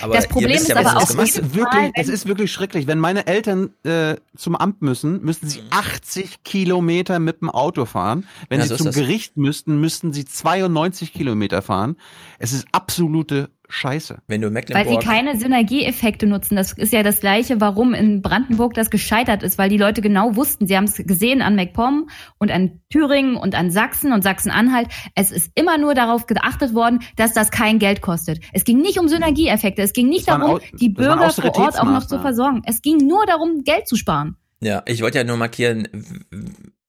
Aber 0.02 0.14
Das 0.14 0.26
Problem 0.28 0.56
ist 0.56 0.68
ja, 0.68 0.76
aber 0.76 0.96
auch, 0.96 1.08
wird. 1.16 1.28
ist 1.28 1.54
wirklich, 1.54 1.92
das 1.94 2.08
ist 2.08 2.26
wirklich 2.26 2.52
schrecklich. 2.52 2.86
Wenn 2.86 2.98
meine 2.98 3.26
Eltern 3.26 3.70
äh, 3.84 4.16
zum 4.36 4.56
Amt 4.56 4.82
müssen, 4.82 5.22
müssten 5.22 5.48
sie 5.48 5.62
80 5.70 6.42
Kilometer 6.42 7.18
mit 7.20 7.40
dem 7.40 7.48
Auto 7.50 7.84
fahren. 7.84 8.26
Wenn 8.48 8.58
Ja, 8.58 8.64
sie 8.64 8.70
so 8.70 8.76
zum 8.76 8.86
das. 8.86 8.96
Gericht 8.96 9.36
müssten, 9.36 9.80
müssten 9.80 10.12
sie 10.12 10.24
92 10.24 11.12
Kilometer 11.12 11.62
fahren. 11.62 11.96
Es 12.38 12.52
ist 12.52 12.66
absolute 12.72 13.50
Scheiße. 13.70 14.22
Wenn 14.26 14.40
du 14.40 14.48
Weil 14.48 14.64
sie 14.64 14.70
Mecklenburg 14.70 15.04
keine 15.04 15.38
Synergieeffekte 15.38 16.26
nutzen. 16.26 16.56
Das 16.56 16.72
ist 16.72 16.92
ja 16.92 17.02
das 17.02 17.20
Gleiche, 17.20 17.60
warum 17.60 17.92
in 17.92 18.22
Brandenburg 18.22 18.72
das 18.72 18.88
gescheitert 18.88 19.42
ist, 19.42 19.58
weil 19.58 19.68
die 19.68 19.76
Leute 19.76 20.00
genau 20.00 20.36
wussten, 20.36 20.66
sie 20.66 20.76
haben 20.76 20.84
es 20.84 20.96
gesehen 20.96 21.42
an 21.42 21.54
MacPom 21.54 22.08
und 22.38 22.50
an 22.50 22.80
Thüringen 22.88 23.36
und 23.36 23.54
an 23.54 23.70
Sachsen 23.70 24.12
und 24.12 24.22
Sachsen-Anhalt. 24.22 24.88
Es 25.14 25.30
ist 25.30 25.52
immer 25.54 25.76
nur 25.76 25.94
darauf 25.94 26.26
geachtet 26.26 26.74
worden, 26.74 27.00
dass 27.16 27.34
das 27.34 27.50
kein 27.50 27.78
Geld 27.78 28.00
kostet. 28.00 28.40
Es 28.54 28.64
ging 28.64 28.80
nicht 28.80 28.98
um 28.98 29.06
Synergieeffekte. 29.06 29.82
Es 29.82 29.92
ging 29.92 30.08
nicht 30.08 30.28
darum, 30.28 30.60
die 30.72 30.88
Bürger 30.88 31.30
vor 31.30 31.54
Ort 31.56 31.78
auch 31.78 31.84
noch 31.84 32.06
zu 32.06 32.18
versorgen. 32.20 32.62
Es 32.64 32.80
ging 32.80 32.96
nur 32.96 33.26
darum, 33.26 33.64
Geld 33.64 33.86
zu 33.86 33.96
sparen. 33.96 34.36
Ja, 34.60 34.82
ich 34.86 35.02
wollte 35.02 35.18
ja 35.18 35.24
nur 35.24 35.36
markieren, 35.36 35.88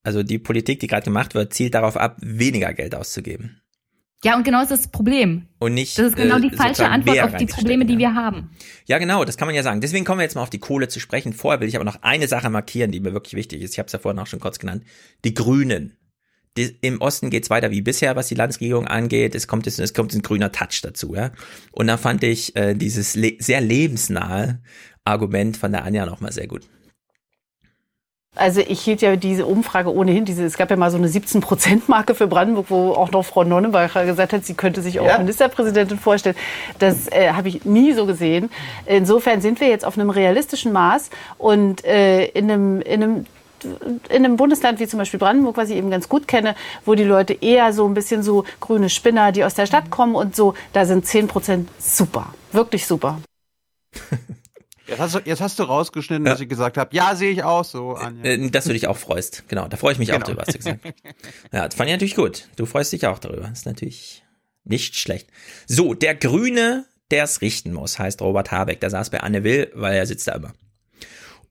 also 0.04 0.24
die 0.24 0.40
Politik, 0.40 0.80
die 0.80 0.88
gerade 0.88 1.04
gemacht 1.04 1.36
wird, 1.36 1.54
zielt 1.54 1.76
darauf 1.76 1.98
ab, 1.98 2.18
weniger 2.22 2.74
Geld 2.74 2.96
auszugeben. 2.96 3.62
Ja, 4.24 4.36
und 4.36 4.44
genau 4.44 4.62
ist 4.62 4.72
das 4.72 4.90
Problem. 4.90 5.48
Und 5.60 5.74
nicht. 5.76 5.98
Das 5.98 6.08
ist 6.08 6.18
genau 6.18 6.38
äh, 6.38 6.42
die 6.42 6.50
falsche 6.50 6.76
sozusagen 6.76 6.94
Antwort 6.94 7.20
auf 7.22 7.36
die 7.38 7.46
Probleme, 7.46 7.86
die 7.86 7.94
ja. 7.94 8.00
wir 8.00 8.16
haben. 8.16 8.52
Ja, 8.86 8.98
genau, 8.98 9.24
das 9.24 9.38
kann 9.38 9.48
man 9.48 9.56
ja 9.56 9.64
sagen. 9.64 9.80
Deswegen 9.80 10.04
kommen 10.04 10.20
wir 10.20 10.24
jetzt 10.24 10.36
mal 10.36 10.42
auf 10.42 10.50
die 10.50 10.60
Kohle 10.60 10.90
zu 10.90 11.00
sprechen. 11.00 11.32
Vorher 11.32 11.62
will 11.62 11.70
ich 11.70 11.76
aber 11.76 11.86
noch 11.86 12.02
eine 12.02 12.28
Sache 12.28 12.50
markieren, 12.50 12.92
die 12.92 13.00
mir 13.00 13.14
wirklich 13.14 13.36
wichtig 13.36 13.62
ist. 13.62 13.72
Ich 13.72 13.80
habe 13.80 13.88
es 13.88 13.94
ja 13.94 14.00
vorhin 14.00 14.20
auch 14.20 14.28
schon 14.28 14.42
kurz 14.42 14.60
genannt. 14.60 14.84
Die 15.24 15.34
Grünen. 15.34 15.96
Die, 16.58 16.78
Im 16.82 17.00
Osten 17.00 17.30
geht's 17.30 17.50
weiter 17.50 17.72
wie 17.72 17.82
bisher, 17.82 18.18
was 18.18 18.28
die 18.28 18.36
Landesregierung 18.36 18.88
angeht. 18.88 19.36
Es 19.36 19.48
kommt 19.48 19.68
jetzt, 19.68 19.80
es 19.80 19.94
kommt 19.94 20.14
ein 20.14 20.22
grüner 20.22 20.52
Touch 20.52 20.82
dazu, 20.82 21.16
ja. 21.16 21.32
Und 21.72 21.88
da 21.88 21.96
fand 21.96 22.24
ich 22.24 22.56
äh, 22.58 22.74
dieses 22.74 23.16
le 23.16 23.38
sehr 23.40 23.62
lebensnahe 23.62 24.62
Argument 25.06 25.56
von 25.56 25.72
der 25.72 25.86
Anja 25.86 26.06
nochmal 26.06 26.34
sehr 26.34 26.48
gut. 26.48 26.64
Also 28.36 28.62
ich 28.62 28.82
hielt 28.82 29.02
ja 29.02 29.16
diese 29.16 29.46
Umfrage 29.46 29.94
ohnehin, 29.94 30.24
diese, 30.24 30.46
es 30.46 30.56
gab 30.56 30.70
ja 30.70 30.78
mal 30.78 30.92
so 30.92 30.98
eine 30.98 31.08
17-Prozent-Marke 31.08 32.16
für 32.16 32.28
Brandenburg, 32.28 32.68
wo 32.70 32.92
auch 32.94 33.12
noch 33.12 33.26
Frau 33.26 33.44
Nonnenbacher 33.44 34.06
gesagt 34.06 34.34
hat, 34.34 34.46
sie 34.46 34.54
könnte 34.54 34.82
sich 34.82 35.00
auch 35.00 35.06
Ja. 35.06 35.18
Ministerpräsidentin 35.18 35.98
vorstellen. 36.00 36.36
Das 36.78 37.12
äh, 37.12 37.32
habe 37.34 37.50
ich 37.50 37.66
nie 37.66 37.92
so 37.94 38.06
gesehen. 38.06 38.50
Insofern 38.86 39.42
sind 39.42 39.60
wir 39.60 39.68
jetzt 39.68 39.84
auf 39.84 39.98
einem 39.98 40.10
realistischen 40.10 40.72
Maß 40.72 41.10
und 41.38 41.84
äh, 41.84 42.28
in 42.28 42.50
einem, 42.50 42.82
in 42.82 43.04
einem 43.04 43.26
in 43.62 44.24
einem 44.24 44.38
Bundesland 44.38 44.80
wie 44.80 44.88
zum 44.88 45.00
Beispiel 45.00 45.20
Brandenburg, 45.20 45.58
was 45.58 45.70
ich 45.70 45.76
eben 45.76 45.92
ganz 45.92 46.08
gut 46.08 46.30
kenne, 46.30 46.56
wo 46.86 46.96
die 46.96 47.04
Leute 47.04 47.34
eher 47.34 47.74
so 47.74 47.86
ein 47.86 47.94
bisschen 47.94 48.24
so 48.24 48.46
grüne 48.62 48.88
Spinner, 48.90 49.34
die 49.34 49.44
aus 49.44 49.54
der 49.54 49.66
Stadt 49.66 49.90
kommen 49.90 50.16
und 50.16 50.34
so, 50.34 50.54
da 50.72 50.86
sind 50.86 51.06
10 51.06 51.28
Prozent 51.28 51.70
super. 51.78 52.28
Wirklich 52.54 52.88
super. 52.88 53.20
Jetzt 54.90 55.00
hast 55.00 55.16
du, 55.16 55.20
jetzt 55.26 55.42
hast 55.42 55.60
du 55.60 55.64
rausgeschnitten, 55.64 56.26
dass 56.26 56.40
ich 56.40 56.50
gesagt 56.50 56.78
habe, 56.78 56.96
ja, 56.96 57.16
sehe 57.16 57.32
ich 57.32 57.44
auch 57.44 57.64
so. 57.64 57.94
Anja. 57.96 58.24
Äh, 58.24 58.50
dass 58.50 58.66
du 58.66 58.74
dich 58.74 58.88
auch 58.88 58.98
freust. 58.98 59.44
Genau, 59.48 59.68
da 59.68 59.78
freue 59.78 59.94
ich 59.94 60.00
mich 60.00 60.12
auch 60.12 60.16
Genau. 60.16 60.28
drüber, 60.28 60.42
hast 60.46 60.54
du 60.54 60.58
gesagt. 60.58 60.80
Ja, 61.54 61.68
das 61.68 61.76
fand 61.76 61.90
ich 61.90 61.94
natürlich 61.96 62.16
gut. 62.16 62.48
Du 62.56 62.66
freust 62.66 62.92
dich 62.92 63.06
auch 63.08 63.20
darüber. 63.20 63.42
Das 63.48 63.60
ist 63.60 63.66
natürlich 63.66 64.24
nicht 64.64 64.96
schlecht. 64.96 65.30
So, 65.68 65.94
der 65.94 66.16
Grüne, 66.16 66.86
der 67.12 67.24
es 67.24 67.42
richten 67.42 67.74
muss, 67.74 68.00
heißt 68.00 68.22
Robert 68.22 68.52
Habeck. 68.52 68.80
Der 68.82 68.90
saß 68.90 69.10
bei 69.10 69.20
Anne 69.22 69.44
Will, 69.44 69.72
weil 69.74 69.96
er 69.96 70.06
sitzt 70.06 70.28
da 70.28 70.34
immer. 70.34 70.54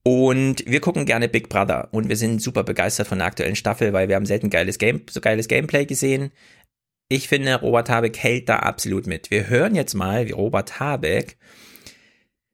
Und 0.05 0.65
wir 0.67 0.81
gucken 0.81 1.05
gerne 1.05 1.29
Big 1.29 1.49
Brother 1.49 1.89
und 1.91 2.09
wir 2.09 2.17
sind 2.17 2.41
super 2.41 2.63
begeistert 2.65 3.09
von 3.09 3.19
der 3.19 3.27
aktuellen 3.27 3.57
Staffel, 3.57 3.93
weil 3.93 4.09
wir 4.09 4.17
haben 4.17 4.27
selten 4.27 4.49
geiles 4.49 4.79
Game, 4.79 5.03
so 5.11 5.21
geiles 5.21 5.49
Gameplay 5.49 5.85
gesehen. 5.85 6.31
Ich 7.11 7.29
finde, 7.29 7.55
Robert 7.61 7.91
Habeck 7.91 8.17
hält 8.19 8.49
da 8.49 8.57
absolut 8.61 9.07
mit. 9.07 9.31
Wir 9.31 9.49
hören 9.49 9.75
jetzt 9.75 9.95
mal, 9.95 10.27
wie 10.27 10.33
Robert 10.33 10.79
Habeck 10.81 11.37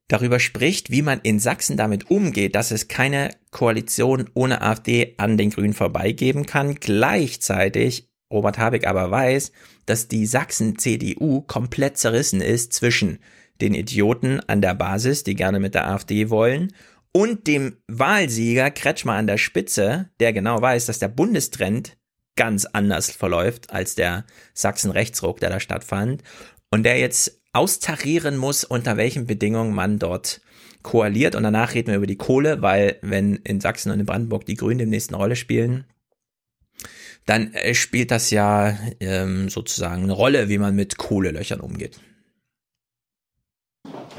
darüber 0.09 0.39
spricht, 0.39 0.91
wie 0.91 1.03
man 1.03 1.21
in 1.23 1.39
Sachsen 1.39 1.77
damit 1.77 2.11
umgeht, 2.11 2.55
dass 2.55 2.71
es 2.71 2.89
keine 2.89 3.31
Koalition 3.51 4.29
ohne 4.35 4.63
AfD 4.63 5.15
an 5.17 5.37
den 5.37 5.51
Grünen 5.51 5.75
vorbeigeben 5.75 6.47
kann. 6.47 6.75
Gleichzeitig 6.75 8.09
Robert 8.33 8.59
Habeck 8.59 8.87
aber 8.87 9.11
weiß, 9.11 9.53
dass 9.87 10.09
die 10.09 10.27
Sachsen-CDU 10.27 11.43
komplett 11.43 11.99
zerrissen 11.99 12.41
ist 12.41 12.73
zwischen 12.73 13.19
den 13.61 13.75
Idioten 13.75 14.41
an 14.41 14.61
der 14.61 14.75
Basis, 14.75 15.23
die 15.25 15.37
gerne 15.37 15.61
mit 15.61 15.75
der 15.75 15.89
AfD 15.89 16.31
wollen, 16.31 16.73
und 17.13 17.47
dem 17.47 17.77
Wahlsieger 17.87 18.73
Kretschmer 18.73 19.13
an 19.13 19.29
der 19.29 19.39
Spitze, 19.39 20.11
der 20.19 20.33
genau 20.33 20.61
weiß, 20.61 20.87
dass 20.87 20.99
der 20.99 21.09
Bundestrend 21.09 21.97
ganz 22.37 22.65
anders 22.65 23.11
verläuft 23.11 23.71
als 23.71 23.95
der 23.95 24.25
Sachsen-Rechtsruck, 24.55 25.39
der 25.39 25.51
da 25.51 25.61
stattfand, 25.61 26.25
und 26.73 26.83
der 26.83 26.99
jetzt 26.99 27.41
austarieren 27.55 28.37
muss, 28.37 28.65
unter 28.65 28.97
welchen 28.97 29.27
Bedingungen 29.27 29.75
man 29.75 29.99
dort 29.99 30.41
koaliert. 30.83 31.35
Und 31.35 31.43
danach 31.43 31.75
reden 31.75 31.89
wir 31.89 31.97
über 31.97 32.07
die 32.07 32.17
Kohle, 32.17 32.63
weil 32.63 32.99
wenn 33.03 33.37
in 33.37 33.61
Sachsen 33.61 33.91
und 33.91 34.01
in 34.01 34.07
Brandenburg 34.07 34.45
die 34.45 34.55
Grünen 34.55 34.79
demnächst 34.79 35.11
eine 35.11 35.19
Rolle 35.19 35.37
spielen, 35.37 35.85
dann 37.27 37.55
äh, 37.55 37.75
spielt 37.75 38.11
das 38.11 38.31
ja 38.31 38.77
ähm, 39.01 39.49
sozusagen 39.49 40.03
eine 40.03 40.13
Rolle, 40.13 40.49
wie 40.49 40.59
man 40.59 40.75
mit 40.75 40.99
Kohlelöchern 40.99 41.61
umgeht. 41.61 41.99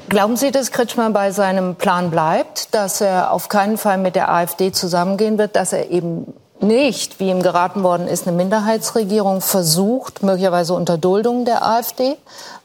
Glauben 0.10 0.38
Sie, 0.38 0.52
dass 0.52 0.72
Kretschmer 0.72 1.10
bei 1.10 1.32
seinem 1.32 1.76
Plan 1.76 2.12
bleibt, 2.12 2.74
dass 2.74 3.02
er 3.02 3.32
auf 3.32 3.50
keinen 3.50 3.78
Fall 3.78 3.98
mit 3.98 4.16
der 4.16 4.32
AfD 4.32 4.72
zusammengehen 4.72 5.38
wird, 5.38 5.56
dass 5.56 5.74
er 5.74 5.90
eben 5.90 6.34
nicht, 6.68 7.20
wie 7.20 7.30
ihm 7.30 7.42
geraten 7.42 7.84
worden 7.84 8.08
ist, 8.08 8.28
eine 8.28 8.36
Minderheitsregierung 8.36 9.42
versucht, 9.42 10.24
möglicherweise 10.24 10.74
unter 10.74 10.98
Duldung 10.98 11.46
der 11.46 11.66
AfD 11.66 12.18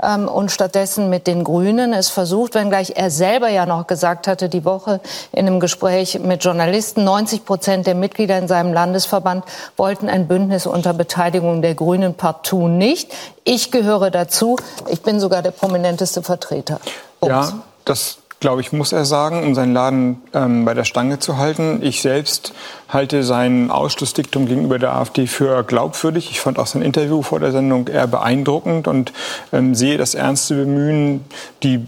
ähm, 0.02 0.28
und 0.28 0.50
stattdessen 0.50 1.10
mit 1.10 1.26
den 1.26 1.44
Grünen 1.44 1.92
es 1.92 2.08
versucht, 2.08 2.54
wenngleich 2.54 2.94
er 2.96 3.10
selber 3.10 3.48
ja 3.48 3.66
noch 3.66 3.86
gesagt 3.86 4.28
hatte, 4.28 4.48
die 4.48 4.64
Woche 4.64 5.00
in 5.32 5.46
einem 5.46 5.60
Gespräch 5.60 6.18
mit 6.20 6.44
Journalisten, 6.44 7.04
90 7.04 7.44
Prozent 7.44 7.86
der 7.86 7.94
Mitglieder 7.94 8.38
in 8.38 8.48
seinem 8.48 8.72
Landesverband 8.72 9.44
wollten 9.76 10.08
ein 10.08 10.28
Bündnis 10.28 10.66
unter 10.66 10.92
Beteiligung 10.92 11.62
der 11.62 11.74
Grünen 11.74 12.14
partout 12.14 12.68
nicht. 12.68 13.12
Ich 13.44 13.70
gehöre 13.70 14.10
dazu. 14.10 14.56
Ich 14.88 15.02
bin 15.02 15.20
sogar 15.20 15.42
der 15.42 15.50
prominenteste 15.50 16.22
Vertreter. 16.22 16.80
Ups. 17.20 17.30
Ja, 17.30 17.52
das 17.84 18.19
glaube 18.40 18.62
ich, 18.62 18.72
muss 18.72 18.92
er 18.92 19.04
sagen, 19.04 19.42
um 19.44 19.54
seinen 19.54 19.74
Laden 19.74 20.22
ähm, 20.32 20.64
bei 20.64 20.72
der 20.72 20.84
Stange 20.84 21.18
zu 21.18 21.36
halten. 21.36 21.80
Ich 21.82 22.00
selbst 22.00 22.54
halte 22.88 23.22
sein 23.22 23.70
Ausschlussdiktum 23.70 24.46
gegenüber 24.46 24.78
der 24.78 24.94
AfD 24.94 25.26
für 25.26 25.62
glaubwürdig. 25.62 26.30
Ich 26.30 26.40
fand 26.40 26.58
auch 26.58 26.66
sein 26.66 26.82
Interview 26.82 27.22
vor 27.22 27.38
der 27.38 27.52
Sendung 27.52 27.86
eher 27.86 28.06
beeindruckend 28.06 28.88
und 28.88 29.12
ähm, 29.52 29.74
sehe 29.74 29.98
das 29.98 30.14
ernste 30.14 30.54
Bemühen, 30.54 31.24
die 31.62 31.86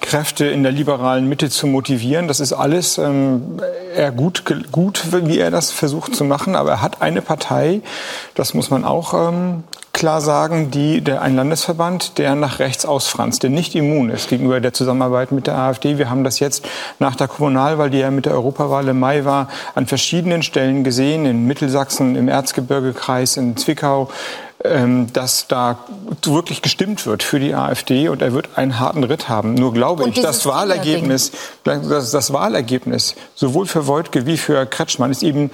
Kräfte 0.00 0.46
in 0.46 0.62
der 0.62 0.72
liberalen 0.72 1.28
Mitte 1.28 1.50
zu 1.50 1.66
motivieren. 1.66 2.28
Das 2.28 2.38
ist 2.38 2.52
alles 2.52 2.98
ähm, 2.98 3.60
eher 3.96 4.12
gut, 4.12 4.44
gut, 4.70 5.02
wie 5.10 5.38
er 5.38 5.50
das 5.50 5.72
versucht 5.72 6.14
zu 6.14 6.24
machen. 6.24 6.54
Aber 6.54 6.70
er 6.70 6.82
hat 6.82 7.02
eine 7.02 7.22
Partei, 7.22 7.80
das 8.34 8.54
muss 8.54 8.70
man 8.70 8.84
auch 8.84 9.14
ähm, 9.14 9.64
klar 9.92 10.20
sagen, 10.20 10.70
die, 10.70 11.00
der, 11.00 11.22
ein 11.22 11.36
Landesverband, 11.36 12.18
der 12.18 12.34
nach 12.34 12.58
rechts 12.58 12.84
ausfranst, 12.84 13.42
der 13.42 13.50
nicht 13.50 13.74
immun 13.74 14.10
ist 14.10 14.28
gegenüber 14.28 14.60
der 14.60 14.72
Zusammenarbeit 14.72 15.32
mit 15.32 15.46
der 15.46 15.56
AfD. 15.56 15.98
Wir 15.98 16.10
haben 16.10 16.24
das 16.24 16.40
jetzt 16.40 16.64
nach 16.98 17.14
der 17.14 17.28
Kommunalwahl, 17.28 17.90
die 17.90 17.98
ja 17.98 18.10
mit 18.10 18.26
der 18.26 18.32
Europawahl 18.32 18.88
im 18.88 18.98
Mai 18.98 19.24
war, 19.24 19.48
an 19.74 19.86
verschiedenen 19.86 20.42
Stellen 20.42 20.82
gesehen, 20.82 21.26
in 21.26 21.46
Mittelsachsen, 21.46 22.16
im 22.16 22.28
Erzgebirgekreis, 22.28 23.36
in 23.36 23.56
Zwickau, 23.56 24.08
ähm, 24.64 25.12
dass 25.12 25.48
da 25.48 25.78
wirklich 26.22 26.62
gestimmt 26.62 27.04
wird 27.04 27.22
für 27.22 27.40
die 27.40 27.54
AfD 27.54 28.08
und 28.08 28.22
er 28.22 28.32
wird 28.32 28.50
einen 28.56 28.78
harten 28.78 29.02
Ritt 29.02 29.28
haben. 29.28 29.54
Nur 29.54 29.74
glaube 29.74 30.08
ich, 30.08 30.20
das 30.20 30.46
Wahlergebnis, 30.46 31.32
das, 31.64 32.12
das 32.12 32.32
Wahlergebnis 32.32 33.16
sowohl 33.34 33.66
für 33.66 33.88
Wojtke 33.88 34.24
wie 34.24 34.36
für 34.36 34.64
Kretschmann 34.66 35.10
ist 35.10 35.22
eben 35.24 35.50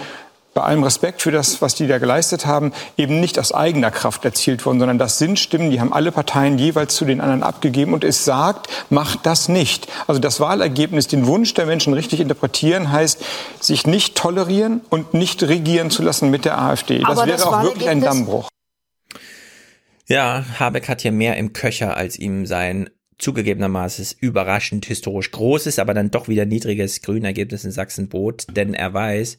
bei 0.54 0.62
allem 0.62 0.82
Respekt 0.82 1.22
für 1.22 1.30
das, 1.30 1.62
was 1.62 1.74
die 1.74 1.86
da 1.86 1.98
geleistet 1.98 2.46
haben, 2.46 2.72
eben 2.96 3.20
nicht 3.20 3.38
aus 3.38 3.52
eigener 3.52 3.90
Kraft 3.90 4.24
erzielt 4.24 4.66
worden, 4.66 4.78
sondern 4.78 4.98
das 4.98 5.18
sind 5.18 5.38
Stimmen, 5.38 5.70
die 5.70 5.80
haben 5.80 5.92
alle 5.92 6.10
Parteien 6.10 6.58
jeweils 6.58 6.94
zu 6.94 7.04
den 7.04 7.20
anderen 7.20 7.42
abgegeben 7.42 7.92
und 7.92 8.02
es 8.02 8.24
sagt, 8.24 8.68
macht 8.90 9.24
das 9.24 9.48
nicht. 9.48 9.88
Also 10.06 10.20
das 10.20 10.40
Wahlergebnis, 10.40 11.06
den 11.06 11.26
Wunsch 11.26 11.54
der 11.54 11.66
Menschen 11.66 11.92
richtig 11.92 12.20
interpretieren, 12.20 12.90
heißt, 12.90 13.24
sich 13.60 13.86
nicht 13.86 14.16
tolerieren 14.16 14.80
und 14.90 15.14
nicht 15.14 15.42
regieren 15.42 15.90
zu 15.90 16.02
lassen 16.02 16.30
mit 16.30 16.44
der 16.44 16.58
AfD. 16.58 17.00
Das 17.00 17.18
wäre 17.18 17.28
das 17.28 17.42
auch 17.42 17.62
wirklich 17.62 17.88
ein 17.88 18.00
Dammbruch. 18.00 18.48
Ja, 20.08 20.44
Habeck 20.58 20.88
hat 20.88 21.02
hier 21.02 21.12
mehr 21.12 21.36
im 21.36 21.52
Köcher, 21.52 21.96
als 21.96 22.18
ihm 22.18 22.46
sein 22.46 22.88
zugegebenermaßen 23.18 24.06
überraschend 24.20 24.86
historisch 24.86 25.30
großes, 25.32 25.78
aber 25.78 25.92
dann 25.92 26.10
doch 26.10 26.28
wieder 26.28 26.46
niedriges 26.46 27.02
Grünergebnis 27.02 27.64
in 27.64 27.72
Sachsen 27.72 28.08
bot, 28.08 28.46
denn 28.50 28.74
er 28.74 28.94
weiß, 28.94 29.38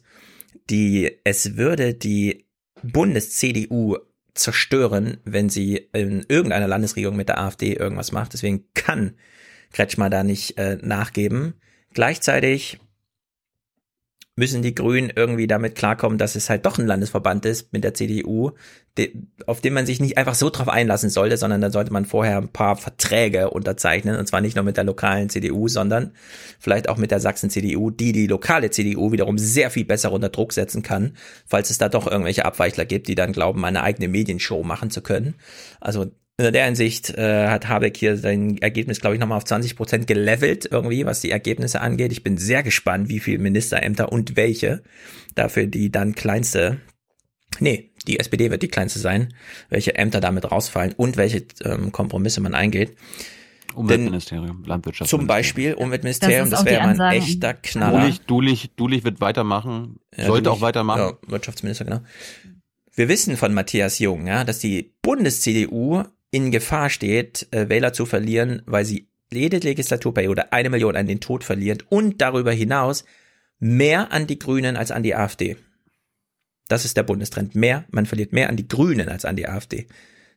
die, 0.70 1.18
es 1.24 1.56
würde 1.56 1.94
die 1.94 2.46
Bundes-CDU 2.82 3.96
zerstören, 4.34 5.18
wenn 5.24 5.48
sie 5.48 5.88
in 5.92 6.24
irgendeiner 6.28 6.68
Landesregierung 6.68 7.16
mit 7.16 7.28
der 7.28 7.40
AfD 7.40 7.74
irgendwas 7.74 8.12
macht. 8.12 8.32
Deswegen 8.32 8.64
kann 8.74 9.16
Kretschmer 9.72 10.10
da 10.10 10.24
nicht 10.24 10.56
äh, 10.58 10.78
nachgeben. 10.80 11.54
Gleichzeitig 11.92 12.78
müssen 14.36 14.62
die 14.62 14.74
Grünen 14.74 15.12
irgendwie 15.14 15.46
damit 15.46 15.74
klarkommen, 15.74 16.16
dass 16.16 16.34
es 16.34 16.48
halt 16.48 16.64
doch 16.64 16.78
ein 16.78 16.86
Landesverband 16.86 17.44
ist 17.44 17.72
mit 17.72 17.84
der 17.84 17.94
CDU, 17.94 18.52
auf 19.46 19.60
den 19.60 19.72
man 19.72 19.86
sich 19.86 20.00
nicht 20.00 20.18
einfach 20.18 20.34
so 20.34 20.50
drauf 20.50 20.68
einlassen 20.68 21.10
sollte, 21.10 21.36
sondern 21.36 21.60
da 21.60 21.70
sollte 21.70 21.92
man 21.92 22.04
vorher 22.04 22.38
ein 22.38 22.48
paar 22.48 22.76
Verträge 22.76 23.50
unterzeichnen 23.50 24.16
und 24.16 24.26
zwar 24.26 24.40
nicht 24.40 24.56
nur 24.56 24.64
mit 24.64 24.76
der 24.76 24.84
lokalen 24.84 25.28
CDU, 25.28 25.68
sondern 25.68 26.12
vielleicht 26.58 26.88
auch 26.88 26.96
mit 26.96 27.10
der 27.10 27.20
Sachsen-CDU, 27.20 27.90
die 27.90 28.12
die 28.12 28.26
lokale 28.26 28.70
CDU 28.70 29.12
wiederum 29.12 29.38
sehr 29.38 29.70
viel 29.70 29.84
besser 29.84 30.12
unter 30.12 30.28
Druck 30.28 30.52
setzen 30.52 30.82
kann, 30.82 31.16
falls 31.46 31.70
es 31.70 31.78
da 31.78 31.88
doch 31.88 32.06
irgendwelche 32.06 32.44
Abweichler 32.44 32.84
gibt, 32.84 33.08
die 33.08 33.14
dann 33.14 33.32
glauben, 33.32 33.64
eine 33.64 33.82
eigene 33.82 34.08
Medienshow 34.08 34.62
machen 34.62 34.90
zu 34.90 35.02
können. 35.02 35.34
Also 35.80 36.10
in 36.46 36.52
der 36.52 36.64
Hinsicht 36.64 37.10
äh, 37.10 37.48
hat 37.48 37.68
Habeck 37.68 37.96
hier 37.96 38.16
sein 38.16 38.58
Ergebnis, 38.58 39.00
glaube 39.00 39.14
ich, 39.14 39.20
nochmal 39.20 39.38
auf 39.38 39.44
20 39.44 39.76
Prozent 39.76 40.06
gelevelt 40.06 40.68
irgendwie, 40.70 41.04
was 41.06 41.20
die 41.20 41.30
Ergebnisse 41.30 41.80
angeht. 41.80 42.12
Ich 42.12 42.22
bin 42.22 42.36
sehr 42.36 42.62
gespannt, 42.62 43.08
wie 43.08 43.20
viele 43.20 43.38
Ministerämter 43.38 44.12
und 44.12 44.36
welche 44.36 44.82
dafür 45.34 45.66
die 45.66 45.90
dann 45.90 46.14
kleinste, 46.14 46.80
nee, 47.58 47.90
die 48.06 48.18
SPD 48.18 48.50
wird 48.50 48.62
die 48.62 48.68
kleinste 48.68 48.98
sein, 48.98 49.34
welche 49.68 49.94
Ämter 49.94 50.20
damit 50.20 50.50
rausfallen 50.50 50.94
und 50.96 51.16
welche 51.16 51.44
ähm, 51.64 51.92
Kompromisse 51.92 52.40
man 52.40 52.54
eingeht. 52.54 52.96
Umweltministerium, 53.74 54.64
Landwirtschaftsministerium. 54.64 55.20
Zum 55.20 55.26
Beispiel 55.26 55.74
Umweltministerium, 55.74 56.50
das, 56.50 56.64
das 56.64 56.72
wäre 56.72 56.82
mal 56.82 57.00
ein 57.00 57.16
echter 57.16 57.54
Knaller. 57.54 58.00
Dulich, 58.00 58.20
Dulich, 58.22 58.70
Dulich 58.74 59.04
wird 59.04 59.20
weitermachen, 59.20 60.00
ja, 60.16 60.26
sollte 60.26 60.44
Dulich, 60.44 60.58
auch 60.58 60.60
weitermachen. 60.60 61.00
Ja, 61.00 61.30
Wirtschaftsminister, 61.30 61.84
genau. 61.84 62.00
Wir 62.94 63.08
wissen 63.08 63.36
von 63.36 63.54
Matthias 63.54 63.98
Jung, 63.98 64.26
ja, 64.26 64.44
dass 64.44 64.58
die 64.58 64.94
Bundes-CDU 65.02 66.02
in 66.30 66.50
Gefahr 66.50 66.90
steht, 66.90 67.48
äh, 67.50 67.68
Wähler 67.68 67.92
zu 67.92 68.06
verlieren, 68.06 68.62
weil 68.66 68.84
sie 68.84 69.08
jede 69.32 69.58
Legislaturperiode 69.58 70.52
eine 70.52 70.70
Million 70.70 70.96
an 70.96 71.06
den 71.06 71.20
Tod 71.20 71.44
verliert 71.44 71.84
und 71.88 72.20
darüber 72.20 72.52
hinaus 72.52 73.04
mehr 73.58 74.12
an 74.12 74.26
die 74.26 74.38
Grünen 74.38 74.76
als 74.76 74.90
an 74.90 75.02
die 75.02 75.14
AfD. 75.14 75.56
Das 76.68 76.84
ist 76.84 76.96
der 76.96 77.02
Bundestrend. 77.02 77.54
Mehr, 77.54 77.84
man 77.90 78.06
verliert 78.06 78.32
mehr 78.32 78.48
an 78.48 78.56
die 78.56 78.68
Grünen 78.68 79.08
als 79.08 79.24
an 79.24 79.36
die 79.36 79.48
AfD. 79.48 79.86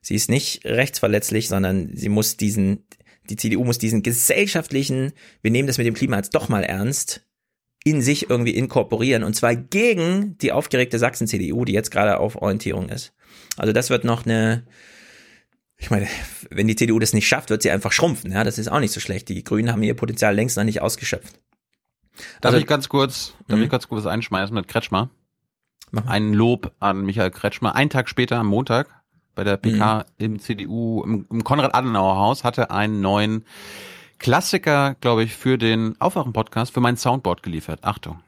Sie 0.01 0.15
ist 0.15 0.29
nicht 0.29 0.65
rechtsverletzlich, 0.65 1.47
sondern 1.47 1.91
sie 1.95 2.09
muss 2.09 2.37
diesen, 2.37 2.85
die 3.29 3.35
CDU 3.35 3.63
muss 3.63 3.77
diesen 3.77 4.03
gesellschaftlichen, 4.03 5.13
wir 5.41 5.51
nehmen 5.51 5.67
das 5.67 5.77
mit 5.77 5.87
dem 5.87 5.93
Klima 5.93 6.17
jetzt 6.17 6.35
doch 6.35 6.49
mal 6.49 6.63
ernst, 6.63 7.25
in 7.85 8.01
sich 8.01 8.29
irgendwie 8.29 8.55
inkorporieren 8.55 9.23
und 9.23 9.35
zwar 9.35 9.55
gegen 9.55 10.37
die 10.39 10.51
aufgeregte 10.51 10.99
Sachsen-CDU, 10.99 11.65
die 11.65 11.73
jetzt 11.73 11.91
gerade 11.91 12.17
auf 12.17 12.41
Orientierung 12.41 12.89
ist. 12.89 13.13
Also 13.57 13.73
das 13.73 13.89
wird 13.89 14.03
noch 14.03 14.25
eine, 14.25 14.65
ich 15.83 15.91
meine, 15.91 16.07
wenn 16.49 16.67
die 16.67 16.77
CDU 16.77 16.97
das 16.97 17.11
nicht 17.11 17.27
schafft, 17.27 17.49
wird 17.49 17.61
sie 17.61 17.69
einfach 17.69 17.91
schrumpfen. 17.91 18.31
Ja, 18.31 18.45
das 18.45 18.57
ist 18.57 18.69
auch 18.69 18.79
nicht 18.79 18.93
so 18.93 19.01
schlecht. 19.01 19.27
Die 19.27 19.43
Grünen 19.43 19.69
haben 19.69 19.83
ihr 19.83 19.95
Potenzial 19.95 20.33
längst 20.33 20.55
noch 20.55 20.63
nicht 20.63 20.81
ausgeschöpft. 20.81 21.41
Darf 22.39 22.53
also, 22.53 22.57
ich 22.57 22.67
ganz 22.67 22.87
kurz, 22.87 23.33
darf 23.49 23.59
ich 23.59 23.65
mhm. 23.65 23.69
ganz 23.69 23.89
kurz 23.89 24.05
einschmeißen 24.05 24.55
mit 24.55 24.69
Kretschmer? 24.69 25.09
Ein 26.05 26.33
Lob 26.33 26.71
an 26.79 27.01
Michael 27.01 27.31
Kretschmer. 27.31 27.75
Ein 27.75 27.89
Tag 27.89 28.07
später, 28.07 28.37
am 28.37 28.47
Montag, 28.47 28.87
bei 29.35 29.43
der 29.43 29.57
PK 29.57 30.05
mhm. 30.17 30.25
im 30.25 30.39
CDU, 30.39 31.03
im, 31.03 31.25
im 31.29 31.43
Konrad-Adenauer-Haus, 31.43 32.45
hatte 32.45 32.71
einen 32.71 33.01
neuen 33.01 33.43
Klassiker, 34.19 34.95
glaube 35.01 35.25
ich, 35.25 35.35
für 35.35 35.57
den 35.57 35.99
Aufwachen-Podcast, 35.99 36.73
für 36.73 36.79
mein 36.79 36.95
Soundboard 36.95 37.43
geliefert. 37.43 37.83
Achtung 37.83 38.21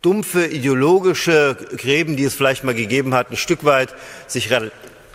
dumpfe 0.00 0.44
ideologische 0.44 1.56
Gräben, 1.78 2.16
die 2.16 2.24
es 2.24 2.34
vielleicht 2.34 2.62
mal 2.62 2.74
gegeben 2.74 3.14
hat, 3.14 3.30
ein 3.30 3.38
Stück 3.38 3.64
weit 3.64 3.94
sich 4.26 4.50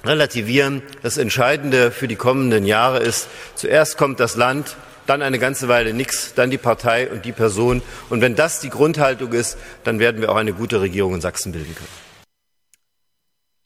relativieren. 0.03 0.81
Das 1.01 1.17
Entscheidende 1.17 1.91
für 1.91 2.07
die 2.07 2.15
kommenden 2.15 2.65
Jahre 2.65 2.99
ist, 2.99 3.27
zuerst 3.55 3.97
kommt 3.97 4.19
das 4.19 4.35
Land, 4.35 4.75
dann 5.05 5.21
eine 5.21 5.39
ganze 5.39 5.67
Weile 5.67 5.93
nichts, 5.93 6.33
dann 6.35 6.51
die 6.51 6.57
Partei 6.57 7.09
und 7.09 7.25
die 7.25 7.31
Person. 7.31 7.81
Und 8.09 8.21
wenn 8.21 8.35
das 8.35 8.59
die 8.59 8.69
Grundhaltung 8.69 9.33
ist, 9.33 9.57
dann 9.83 9.99
werden 9.99 10.21
wir 10.21 10.31
auch 10.31 10.35
eine 10.35 10.53
gute 10.53 10.81
Regierung 10.81 11.15
in 11.15 11.21
Sachsen 11.21 11.51
bilden 11.51 11.73
können. 11.75 11.89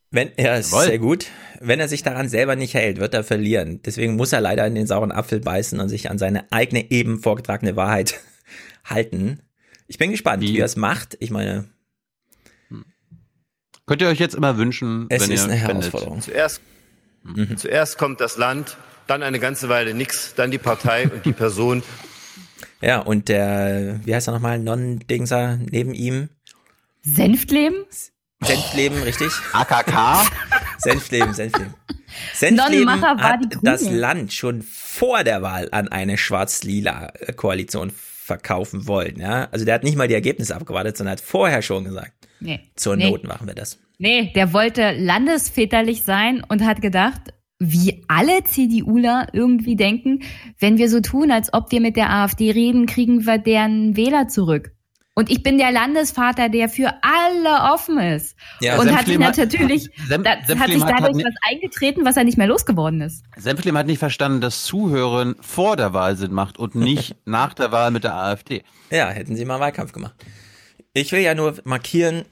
Wenn 0.09 0.31
er 0.37 0.59
ist 0.59 0.71
sehr 0.71 0.99
gut. 0.99 1.25
Wenn 1.59 1.79
er 1.79 1.87
sich 1.87 2.03
daran 2.03 2.29
selber 2.29 2.55
nicht 2.55 2.75
hält, 2.75 2.99
wird 2.99 3.13
er 3.13 3.23
verlieren. 3.23 3.81
Deswegen 3.83 4.15
muss 4.15 4.31
er 4.31 4.41
leider 4.41 4.67
in 4.67 4.75
den 4.75 4.85
sauren 4.85 5.11
Apfel 5.11 5.39
beißen 5.39 5.79
und 5.79 5.89
sich 5.89 6.09
an 6.09 6.19
seine 6.19 6.51
eigene 6.51 6.91
eben 6.91 7.19
vorgetragene 7.19 7.75
Wahrheit 7.75 8.19
halten. 8.85 9.39
Ich 9.87 9.97
bin 9.97 10.11
gespannt, 10.11 10.43
wie, 10.43 10.53
wie 10.53 10.59
er 10.59 10.65
es 10.65 10.75
macht. 10.75 11.17
Ich 11.19 11.31
meine, 11.31 11.65
Könnt 13.85 14.01
ihr 14.01 14.07
euch 14.07 14.19
jetzt 14.19 14.35
immer 14.35 14.57
wünschen, 14.57 15.07
es 15.09 15.23
wenn 15.23 15.31
ist 15.31 15.41
ihr 15.41 15.51
eine 15.51 15.55
Herausforderung. 15.55 16.21
Zuerst, 16.21 16.61
mhm. 17.23 17.57
zuerst 17.57 17.97
kommt 17.97 18.21
das 18.21 18.37
Land, 18.37 18.77
dann 19.07 19.23
eine 19.23 19.39
ganze 19.39 19.67
Weile 19.67 19.93
nichts, 19.93 20.35
dann 20.35 20.51
die 20.51 20.57
Partei 20.57 21.09
und 21.09 21.25
die 21.25 21.33
Person. 21.33 21.83
Ja, 22.81 22.99
und 22.99 23.29
der, 23.29 24.01
wie 24.03 24.13
heißt 24.13 24.27
er 24.27 24.33
nochmal, 24.33 24.59
Non-Dingser 24.59 25.57
neben 25.71 25.93
ihm? 25.93 26.27
Senftleben? 27.01 27.85
Senfleben, 28.41 29.01
richtig? 29.03 29.31
AKK? 29.53 30.27
Senfleben, 30.79 31.33
Senfleben. 31.33 31.73
Senfleben 32.33 32.85
Non-Macher 32.85 33.17
war 33.17 33.23
hat 33.23 33.39
das 33.61 33.89
Land 33.89 34.33
schon 34.33 34.61
vor 34.61 35.23
der 35.23 35.41
Wahl 35.41 35.69
an 35.71 35.87
eine 35.87 36.17
schwarz-lila 36.17 37.13
Koalition 37.37 37.93
verkaufen 38.23 38.87
wollen. 38.87 39.19
Ja? 39.19 39.49
Also 39.51 39.65
der 39.65 39.75
hat 39.75 39.83
nicht 39.83 39.97
mal 39.97 40.07
die 40.07 40.13
Ergebnisse 40.13 40.55
abgewartet, 40.55 40.95
sondern 40.95 41.13
hat 41.13 41.21
vorher 41.21 41.61
schon 41.61 41.83
gesagt, 41.83 42.13
Nee. 42.39 42.59
zur 42.75 42.95
nee. 42.95 43.09
Not 43.09 43.25
machen 43.25 43.47
wir 43.47 43.53
das. 43.53 43.79
Nee, 43.97 44.31
der 44.33 44.53
wollte 44.53 44.91
landesväterlich 44.91 46.03
sein 46.03 46.43
und 46.47 46.65
hat 46.65 46.81
gedacht, 46.81 47.21
wie 47.59 48.03
alle 48.07 48.43
CDUler 48.43 49.27
irgendwie 49.33 49.75
denken, 49.75 50.23
wenn 50.59 50.77
wir 50.77 50.89
so 50.89 50.99
tun, 50.99 51.31
als 51.31 51.53
ob 51.53 51.71
wir 51.71 51.79
mit 51.81 51.95
der 51.95 52.09
AfD 52.09 52.51
reden, 52.51 52.85
kriegen 52.85 53.25
wir 53.25 53.37
deren 53.37 53.95
Wähler 53.95 54.27
zurück. 54.27 54.71
Und 55.15 55.29
ich 55.29 55.43
bin 55.43 55.59
der 55.59 55.71
Landesvater, 55.71 56.49
der 56.49 56.69
für 56.69 56.91
alle 57.03 57.71
offen 57.73 57.99
ist. 57.99 58.35
Ja, 58.61 58.79
und 58.79 58.91
hat 58.95 59.05
sich 59.05 59.19
natürlich, 59.19 59.89
Sem- 60.07 60.23
da, 60.23 60.31
hat 60.31 60.47
sich 60.47 60.57
dadurch 60.57 60.79
hat 60.79 61.13
was 61.13 61.51
eingetreten, 61.51 62.03
was 62.03 62.17
er 62.17 62.23
nicht 62.23 62.37
mehr 62.39 62.47
losgeworden 62.47 63.01
ist. 63.01 63.23
Senfleben 63.37 63.77
hat 63.77 63.85
nicht 63.85 63.99
verstanden, 63.99 64.41
dass 64.41 64.63
Zuhören 64.63 65.35
vor 65.39 65.75
der 65.77 65.93
Wahl 65.93 66.15
Sinn 66.15 66.33
macht 66.33 66.57
und 66.57 66.73
nicht 66.73 67.15
nach 67.25 67.53
der 67.53 67.71
Wahl 67.71 67.91
mit 67.91 68.03
der 68.03 68.15
AfD. 68.15 68.63
Ja, 68.89 69.09
hätten 69.09 69.35
sie 69.35 69.45
mal 69.45 69.59
Wahlkampf 69.59 69.91
gemacht. 69.91 70.15
Ich 70.93 71.11
will 71.11 71.21
ja 71.21 71.35
nur 71.35 71.55
markieren, 71.63 72.25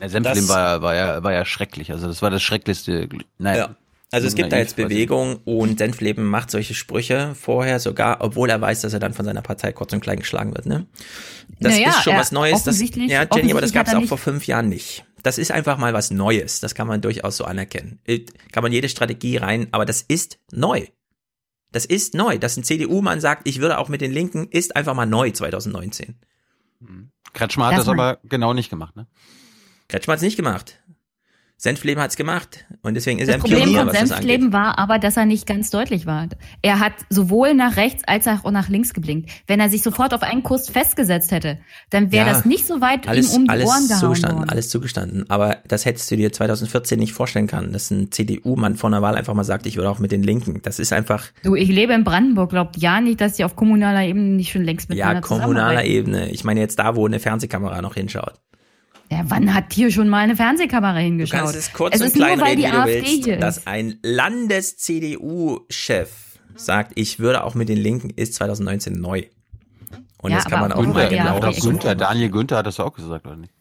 Der 0.00 0.08
Senfleben 0.08 0.40
Das- 0.46 0.48
war, 0.48 0.60
ja- 0.76 0.82
war, 0.82 0.94
ja, 0.96 1.22
war 1.22 1.32
ja 1.32 1.44
schrecklich. 1.44 1.92
Also 1.92 2.08
das 2.08 2.22
war 2.22 2.30
das 2.30 2.42
schrecklichste. 2.42 3.08
Naja. 3.38 3.66
Ja. 3.68 3.76
Also 4.12 4.28
es 4.28 4.34
gibt 4.36 4.52
da 4.52 4.58
jetzt 4.58 4.76
Bewegung 4.76 5.38
und 5.44 5.78
Senfleben 5.78 6.24
macht 6.24 6.50
solche 6.50 6.74
Sprüche 6.74 7.34
vorher 7.34 7.80
sogar, 7.80 8.20
obwohl 8.20 8.48
er 8.48 8.60
weiß, 8.60 8.82
dass 8.82 8.92
er 8.92 9.00
dann 9.00 9.14
von 9.14 9.24
seiner 9.24 9.42
Partei 9.42 9.72
kurz 9.72 9.92
und 9.92 10.00
klein 10.00 10.18
geschlagen 10.20 10.54
wird. 10.54 10.66
Ne? 10.66 10.86
Das 11.58 11.74
Naja, 11.74 11.88
ist 11.90 12.04
schon 12.04 12.16
was 12.16 12.30
Neues. 12.30 12.62
Das, 12.62 12.78
ja, 12.80 13.26
Jenny, 13.34 13.50
aber 13.50 13.60
das 13.60 13.72
gab 13.72 13.88
es 13.88 13.94
auch 13.94 14.04
vor 14.04 14.18
fünf 14.18 14.46
Jahren 14.46 14.68
nicht. 14.68 15.04
Das 15.24 15.38
ist 15.38 15.50
einfach 15.50 15.76
mal 15.76 15.92
was 15.92 16.12
Neues. 16.12 16.60
Das 16.60 16.76
kann 16.76 16.86
man 16.86 17.00
durchaus 17.00 17.36
so 17.36 17.44
anerkennen. 17.44 17.98
Äh, 18.04 18.20
Kann 18.52 18.62
man 18.62 18.70
jede 18.70 18.88
Strategie 18.88 19.38
rein, 19.38 19.66
aber 19.72 19.84
das 19.84 20.02
ist 20.02 20.38
neu. 20.52 20.86
Das 21.72 21.84
ist 21.84 22.14
neu. 22.14 22.38
Dass 22.38 22.56
ein 22.56 22.62
CDU-Mann 22.62 23.20
sagt, 23.20 23.48
ich 23.48 23.60
würde 23.60 23.78
auch 23.78 23.88
mit 23.88 24.00
den 24.02 24.12
Linken, 24.12 24.46
ist 24.48 24.76
einfach 24.76 24.94
mal 24.94 25.04
neu 25.04 25.32
2019. 25.32 26.20
Kretschmer 27.32 27.66
hat 27.66 27.78
das 27.78 27.86
mal. 27.86 27.92
aber 27.94 28.20
genau 28.22 28.54
nicht 28.54 28.70
gemacht, 28.70 28.94
ne? 28.94 29.08
Kretschmer 29.88 30.12
hat 30.12 30.18
es 30.18 30.22
nicht 30.22 30.36
gemacht. 30.36 30.80
Senfleben 31.58 32.02
hat 32.02 32.10
es 32.10 32.16
gemacht. 32.16 32.66
Und 32.82 32.94
deswegen 32.94 33.18
ist 33.18 33.28
Das 33.28 33.34
er 33.34 33.34
ein 33.36 33.40
Problem 33.40 33.62
Pionier, 33.62 33.86
von. 33.86 34.06
Senfleben 34.06 34.52
war 34.52 34.78
aber, 34.78 34.98
dass 34.98 35.16
er 35.16 35.24
nicht 35.24 35.46
ganz 35.46 35.70
deutlich 35.70 36.04
war. 36.04 36.28
Er 36.60 36.80
hat 36.80 36.92
sowohl 37.08 37.54
nach 37.54 37.76
rechts 37.76 38.02
als 38.06 38.28
auch 38.28 38.50
nach 38.50 38.68
links 38.68 38.92
geblinkt. 38.92 39.30
Wenn 39.46 39.58
er 39.58 39.70
sich 39.70 39.82
sofort 39.82 40.12
auf 40.12 40.22
einen 40.22 40.42
Kurs 40.42 40.68
festgesetzt 40.68 41.32
hätte, 41.32 41.58
dann 41.90 42.12
wäre 42.12 42.26
Ja, 42.26 42.32
das 42.34 42.44
nicht 42.44 42.66
so 42.66 42.82
weit 42.82 43.08
alles, 43.08 43.32
ihm 43.32 43.36
um 43.40 43.44
die 43.44 43.50
alles 43.50 43.68
Ohren 43.68 43.88
gehauen 43.88 44.00
zugestanden, 44.00 44.38
worden. 44.40 44.50
alles 44.50 44.68
zugestanden. 44.68 45.30
Aber 45.30 45.58
das 45.66 45.86
hättest 45.86 46.10
du 46.10 46.16
dir 46.16 46.30
2014 46.30 46.98
nicht 46.98 47.14
vorstellen 47.14 47.46
können, 47.46 47.72
dass 47.72 47.90
ein 47.90 48.12
CDU-Mann 48.12 48.76
vor 48.76 48.90
einer 48.90 49.00
Wahl 49.00 49.14
einfach 49.16 49.32
mal 49.34 49.44
sagt, 49.44 49.64
ich 49.66 49.76
würde 49.76 49.88
auch 49.90 49.98
mit 49.98 50.12
den 50.12 50.22
Linken. 50.22 50.60
Das 50.62 50.78
ist 50.78 50.92
einfach, 50.92 51.24
Du, 51.42 51.54
ich 51.54 51.68
lebe 51.70 51.94
in 51.94 52.04
Brandenburg, 52.04 52.50
glaubt 52.50 52.76
ja 52.76 53.00
nicht, 53.00 53.20
dass 53.20 53.34
die 53.34 53.44
auf 53.44 53.56
kommunaler 53.56 54.02
Ebene 54.04 54.26
nicht 54.36 54.52
schon 54.52 54.62
längst 54.62 54.90
ja, 54.90 54.94
miteinander 54.94 55.20
kommunaler 55.22 55.48
zusammenarbeiten. 55.80 55.90
Ebene. 55.90 56.30
Ich 56.32 56.44
meine 56.44 56.60
jetzt 56.60 56.78
da, 56.78 56.96
wo 56.96 57.06
eine 57.06 57.18
Fernsehkamera 57.18 57.80
noch 57.80 57.94
hinschaut. 57.94 58.34
Ja, 59.10 59.22
wann 59.28 59.54
hat 59.54 59.72
hier 59.72 59.90
schon 59.92 60.08
mal 60.08 60.18
eine 60.24 60.34
Fernsehkamera 60.36 60.94
Du 60.94 61.00
hingeschaut? 61.00 61.40
kannst 61.40 61.54
es 61.56 61.72
kurz 61.72 61.94
es 61.94 62.00
und 62.00 62.06
ist 62.08 62.16
nur, 62.16 62.26
klein 62.26 62.40
weil 62.40 62.56
reden, 62.56 62.60
die 62.62 62.66
wie 62.66 62.70
du 62.72 62.78
AfD 62.78 62.94
willst, 63.02 63.24
hier 63.24 63.36
dass 63.38 63.66
ein 63.66 63.98
Landes-CDU-Chef 64.02 66.10
sagt, 66.56 66.92
ich 66.94 67.18
würde 67.18 67.44
auch 67.44 67.54
mit 67.54 67.68
den 67.68 67.78
Linken, 67.78 68.10
ist 68.10 68.34
2019 68.34 68.94
neu. 68.94 69.22
Und 70.18 70.30
Ja, 70.30 70.38
das 70.38 70.46
kann 70.46 70.60
man 70.60 70.72
auch 70.72 70.80
die 70.84 71.14
genau 71.16 71.38
AfD 71.40 71.60
Günther, 71.60 71.94
Daniel 71.94 72.30
Günther 72.30 72.56
hat 72.58 72.66
das 72.66 72.80
auch 72.80 72.92
gesagt, 72.94 73.26
oder 73.26 73.36
nicht? 73.36 73.52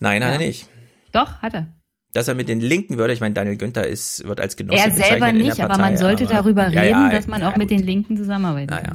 Nein, 0.00 0.24
hat 0.24 0.34
Ja. 0.34 0.40
er 0.40 0.46
nicht. 0.46 0.66
Doch, 1.12 1.38
hat 1.42 1.54
er. 1.54 1.68
Dass 2.12 2.26
er 2.26 2.34
mit 2.34 2.48
den 2.48 2.58
Linken 2.60 2.98
würde, 2.98 3.12
ich 3.12 3.20
meine, 3.20 3.34
Daniel 3.34 3.56
Günther 3.56 3.86
ist, 3.86 4.26
wird 4.26 4.40
als 4.40 4.56
Genosse 4.56 4.78
Er 4.78 4.82
selber 4.90 4.96
bezeichnet 4.96 5.28
in 5.30 5.38
der 5.38 5.46
nicht, 5.54 5.60
aber 5.60 5.78
man 5.78 5.96
sollte 5.96 6.24
aber- 6.24 6.34
darüber 6.34 6.66
reden, 6.66 6.90
ja, 6.90 7.08
dass 7.10 7.28
man 7.28 7.42
auch 7.44 7.56
mit 7.56 7.70
den 7.70 7.80
Linken 7.84 8.16
zusammenarbeiten 8.16 8.74
Naja. 8.74 8.94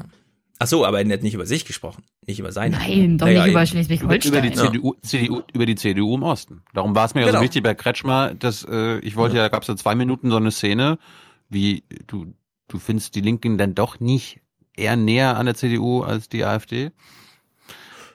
Ach 0.58 0.68
so, 0.68 0.86
aber 0.86 1.02
er 1.02 1.14
hat 1.14 1.22
nicht 1.22 1.34
über 1.34 1.46
sich 1.46 1.66
gesprochen, 1.66 2.04
nicht 2.26 2.40
über 2.40 2.52
seine. 2.54 2.78
Nein, 2.78 3.18
doch 3.18 3.26
Naja, 3.28 3.44
nicht 3.44 3.52
über. 3.52 3.66
Schleswig-Holstein. 3.66 4.32
Über 4.32 4.42
die 4.42 4.50
Ja. 4.56 4.66
CDU, 4.72 4.94
CDU, 5.02 5.42
über 5.54 5.66
die 5.66 5.76
CDU 5.76 6.16
im 6.16 6.24
Osten. 6.24 6.62
Darum 6.74 6.96
war 6.96 7.06
es 7.06 7.14
mir 7.14 7.22
ja 7.22 7.28
Genau. 7.28 7.40
so 7.40 7.44
wichtig 7.44 7.62
bei 7.64 7.74
Kretschmer, 7.74 8.34
dass 8.34 8.64
äh, 8.70 9.00
ich 9.00 9.16
wollte 9.18 9.36
ja, 9.36 9.44
da 9.44 9.50
gab 9.50 9.64
es 9.64 9.68
ja 9.68 9.76
zwei 9.76 9.96
Minuten 9.96 10.30
so 10.30 10.38
eine 10.38 10.52
Szene, 10.52 10.98
wie 11.50 11.84
du, 12.08 12.34
du 12.70 12.80
findest 12.80 13.16
die 13.16 13.22
Linken 13.22 13.58
dann 13.58 13.76
doch 13.76 14.00
nicht 14.00 14.40
eher 14.78 14.96
näher 14.96 15.38
an 15.38 15.46
der 15.46 15.56
CDU 15.56 16.02
als 16.04 16.30
die 16.30 16.44
AfD. 16.46 16.92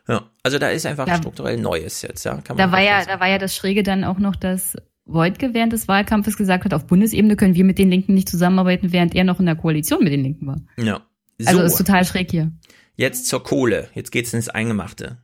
Ja, 0.08 0.22
also 0.42 0.58
da 0.58 0.70
ist 0.70 0.86
einfach 0.86 1.06
Da- 1.06 1.16
strukturell 1.18 1.58
Neues 1.60 2.02
jetzt, 2.02 2.24
ja. 2.24 2.36
Kann 2.36 2.56
man 2.56 2.70
Da 2.70 2.72
war 2.72 2.82
ja, 2.82 3.04
da 3.04 3.20
war 3.20 3.28
ja 3.28 3.38
das 3.38 3.54
Schräge 3.54 3.82
dann 3.82 4.02
auch 4.04 4.18
noch, 4.18 4.34
dass 4.34 4.76
Wojtke 5.04 5.54
während 5.54 5.72
des 5.72 5.88
Wahlkampfes 5.88 6.36
gesagt 6.36 6.64
hat, 6.64 6.74
auf 6.74 6.86
Bundesebene 6.86 7.36
können 7.36 7.54
wir 7.54 7.64
mit 7.64 7.78
den 7.78 7.90
Linken 7.90 8.14
nicht 8.14 8.28
zusammenarbeiten, 8.28 8.92
während 8.92 9.14
er 9.14 9.24
noch 9.24 9.40
in 9.40 9.46
der 9.46 9.56
Koalition 9.56 10.02
mit 10.02 10.12
den 10.12 10.22
Linken 10.22 10.46
war. 10.46 10.60
Ja. 10.78 11.00
So, 11.44 11.48
Also 11.48 11.62
ist 11.62 11.78
total 11.78 12.04
schräg 12.04 12.30
hier. 12.30 12.52
jetzt 12.96 13.26
zur 13.26 13.42
Kohle. 13.42 13.88
Jetzt 13.94 14.12
geht's 14.12 14.34
ins 14.34 14.48
Eingemachte. 14.48 15.16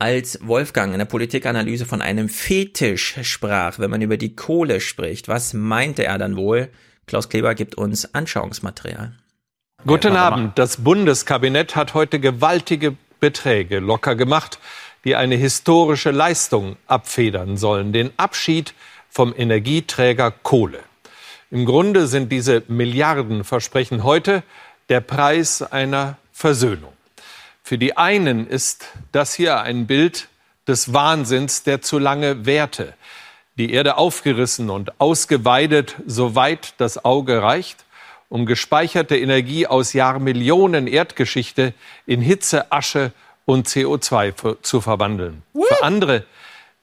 Als 0.00 0.40
Wolfgang 0.42 0.92
in 0.92 0.98
der 0.98 1.06
Politikanalyse 1.06 1.86
von 1.86 2.02
einem 2.02 2.28
Fetisch 2.28 3.16
sprach, 3.22 3.78
wenn 3.78 3.90
man 3.90 4.02
über 4.02 4.16
die 4.16 4.34
Kohle 4.34 4.80
spricht, 4.80 5.28
was 5.28 5.54
meinte 5.54 6.04
er 6.04 6.18
dann 6.18 6.36
wohl? 6.36 6.68
Klaus 7.06 7.28
Kleber 7.28 7.54
gibt 7.54 7.76
uns 7.76 8.14
Anschauungsmaterial. 8.14 9.12
Guten 9.86 10.16
Abend. 10.16 10.58
Das 10.58 10.78
Bundeskabinett 10.78 11.76
hat 11.76 11.94
heute 11.94 12.18
gewaltige 12.18 12.96
Beträge 13.20 13.78
locker 13.78 14.16
gemacht, 14.16 14.58
die 15.04 15.14
eine 15.14 15.36
historische 15.36 16.10
Leistung 16.10 16.76
abfedern 16.86 17.56
sollen, 17.56 17.92
den 17.92 18.10
Abschied 18.16 18.74
vom 19.08 19.32
Energieträger 19.36 20.32
Kohle. 20.32 20.80
Im 21.50 21.66
Grunde 21.66 22.08
sind 22.08 22.32
diese 22.32 22.64
Milliardenversprechen 22.66 24.02
heute 24.02 24.42
der 24.88 25.00
Preis 25.00 25.62
einer 25.62 26.16
Versöhnung. 26.32 26.92
Für 27.62 27.78
die 27.78 27.96
einen 27.96 28.46
ist 28.46 28.86
das 29.12 29.34
hier 29.34 29.60
ein 29.62 29.86
Bild 29.86 30.28
des 30.66 30.92
Wahnsinns, 30.92 31.62
der 31.62 31.80
zu 31.82 31.98
lange 31.98 32.46
währte. 32.46 32.94
Die 33.56 33.72
Erde 33.72 33.96
aufgerissen 33.96 34.68
und 34.68 35.00
ausgeweidet, 35.00 35.96
soweit 36.06 36.74
das 36.78 37.04
Auge 37.04 37.42
reicht, 37.42 37.84
um 38.28 38.46
gespeicherte 38.46 39.16
Energie 39.16 39.66
aus 39.66 39.92
Jahrmillionen 39.92 40.86
Erdgeschichte 40.86 41.72
in 42.06 42.20
Hitze, 42.20 42.72
Asche 42.72 43.12
und 43.44 43.68
CO2 43.68 44.32
ver- 44.34 44.62
zu 44.62 44.80
verwandeln. 44.80 45.42
Für 45.52 45.82
andere 45.84 46.24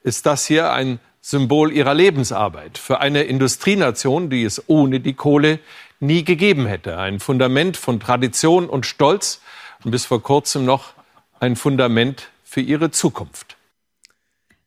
ist 0.03 0.25
das 0.25 0.45
hier 0.45 0.71
ein 0.71 0.99
Symbol 1.19 1.71
ihrer 1.71 1.93
Lebensarbeit. 1.93 2.77
Für 2.77 3.01
eine 3.01 3.23
Industrienation, 3.23 4.29
die 4.29 4.43
es 4.43 4.63
ohne 4.67 4.99
die 4.99 5.13
Kohle 5.13 5.59
nie 6.01 6.23
gegeben 6.23 6.65
hätte. 6.65 6.97
Ein 6.97 7.19
Fundament 7.19 7.77
von 7.77 7.99
Tradition 7.99 8.67
und 8.67 8.85
Stolz 8.85 9.41
und 9.83 9.91
bis 9.91 10.05
vor 10.05 10.21
kurzem 10.21 10.65
noch 10.65 10.93
ein 11.39 11.55
Fundament 11.55 12.29
für 12.43 12.61
ihre 12.61 12.91
Zukunft. 12.91 13.57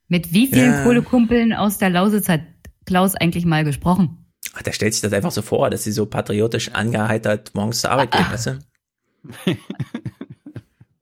Mit 0.08 0.32
wie 0.32 0.46
vielen 0.46 0.72
Ja. 0.72 0.84
Kohlekumpeln 0.84 1.52
aus 1.52 1.78
der 1.78 1.90
Lausitz 1.90 2.28
hat 2.28 2.40
Klaus 2.86 3.14
eigentlich 3.14 3.46
mal 3.46 3.64
gesprochen? 3.64 4.26
Ach, 4.54 4.62
der 4.62 4.72
stellt 4.72 4.92
sich 4.92 5.02
das 5.02 5.12
einfach 5.12 5.32
so 5.32 5.42
vor, 5.42 5.70
dass 5.70 5.84
sie 5.84 5.92
so 5.92 6.06
patriotisch 6.06 6.70
angeheitert 6.72 7.52
morgens 7.54 7.80
zur 7.80 7.90
Arbeit 7.90 8.12
gehen, 8.12 8.26
weißt 8.30 8.46
du? 8.46 8.58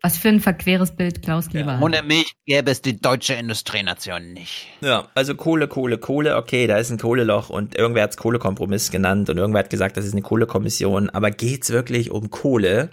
Was 0.05 0.17
für 0.19 0.31
ein 0.31 0.41
verqueres 0.41 0.91
Bild 0.91 1.23
Klaus 1.23 1.49
Kleber 1.49 1.77
hat. 1.77 1.83
Ohne 1.83 2.03
mich 2.03 2.33
gäbe 2.45 2.73
es 2.73 2.83
die 2.83 3.01
deutsche 3.01 3.35
Industrienation 3.35 4.33
nicht. 4.33 4.67
Ja, 4.81 5.09
also 5.15 5.37
Kohle, 5.37 5.69
Kohle, 5.69 5.97
Kohle, 5.97 6.37
okay, 6.37 6.67
da 6.67 6.77
ist 6.79 6.91
ein 6.91 6.99
Kohleloch 6.99 7.51
und 7.51 7.77
irgendwer 7.77 8.03
hat's 8.03 8.17
Kohlekompromiss 8.17 8.91
genannt 8.91 9.31
und 9.31 9.39
irgendwer 9.39 9.61
hat 9.61 9.71
gesagt, 9.71 9.97
das 9.97 10.05
ist 10.05 10.13
eine 10.13 10.23
Kohlekommission, 10.23 11.09
aber 11.09 11.31
geht's 11.31 11.71
wirklich 11.71 12.11
um 12.11 12.31
Kohle? 12.31 12.91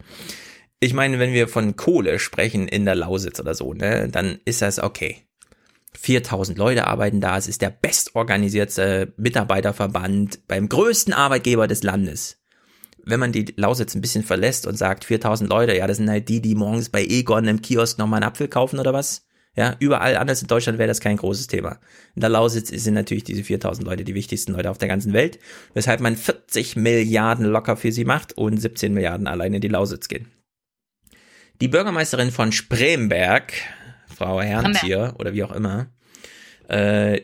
Ich 0.79 0.93
meine, 0.93 1.17
wenn 1.17 1.33
wir 1.33 1.47
von 1.47 1.75
Kohle 1.75 2.19
sprechen 2.19 2.67
in 2.67 2.85
der 2.85 2.95
Lausitz 2.95 3.39
oder 3.39 3.55
so, 3.55 3.73
ne, 3.73 4.07
dann 4.09 4.39
ist 4.45 4.61
das 4.61 4.77
okay. 4.77 5.23
4000 5.97 6.59
Leute 6.59 6.85
arbeiten 6.85 7.21
da, 7.21 7.37
es 7.37 7.47
ist 7.47 7.63
der 7.63 7.71
bestorganisierte 7.71 9.13
Mitarbeiterverband 9.17 10.47
beim 10.47 10.69
größten 10.69 11.13
Arbeitgeber 11.15 11.67
des 11.67 11.81
Landes. 11.81 12.38
Wenn 13.09 13.19
man 13.19 13.31
die 13.31 13.53
Lausitz 13.55 13.95
ein 13.95 14.01
bisschen 14.01 14.23
verlässt 14.23 14.67
und 14.67 14.77
sagt 14.77 15.05
4000 15.05 15.49
Leute, 15.49 15.75
ja, 15.75 15.87
das 15.87 15.97
sind 15.97 16.09
halt 16.09 16.29
die, 16.29 16.41
die 16.41 16.55
morgens 16.55 16.89
bei 16.89 17.03
Egon 17.03 17.47
im 17.47 17.61
Kiosk 17.61 17.97
nochmal 17.97 18.21
einen 18.21 18.29
Apfel 18.29 18.47
kaufen 18.47 18.79
oder 18.79 18.93
was? 18.93 19.25
Ja, 19.55 19.75
überall 19.79 20.15
anders 20.15 20.41
in 20.41 20.47
Deutschland 20.47 20.77
wäre 20.77 20.87
das 20.87 21.01
kein 21.01 21.17
großes 21.17 21.47
Thema. 21.47 21.79
In 22.15 22.21
der 22.21 22.29
Lausitz 22.29 22.69
sind 22.69 22.93
natürlich 22.93 23.23
diese 23.23 23.43
4000 23.43 23.85
Leute 23.85 24.03
die 24.03 24.13
wichtigsten 24.13 24.53
Leute 24.53 24.69
auf 24.69 24.77
der 24.77 24.87
ganzen 24.87 25.11
Welt, 25.11 25.39
weshalb 25.73 25.99
man 26.01 26.15
40 26.15 26.75
Milliarden 26.75 27.45
locker 27.45 27.75
für 27.75 27.91
sie 27.91 28.05
macht 28.05 28.33
und 28.37 28.57
17 28.57 28.93
Milliarden 28.93 29.27
alleine 29.27 29.55
in 29.57 29.61
die 29.61 29.67
Lausitz 29.67 30.07
gehen. 30.07 30.27
Die 31.61 31.67
Bürgermeisterin 31.67 32.31
von 32.31 32.51
Spremberg, 32.51 33.51
Frau 34.15 34.39
Herrentier 34.39 35.15
oder 35.19 35.33
wie 35.33 35.43
auch 35.43 35.51
immer, 35.51 35.87
äh, 36.69 37.15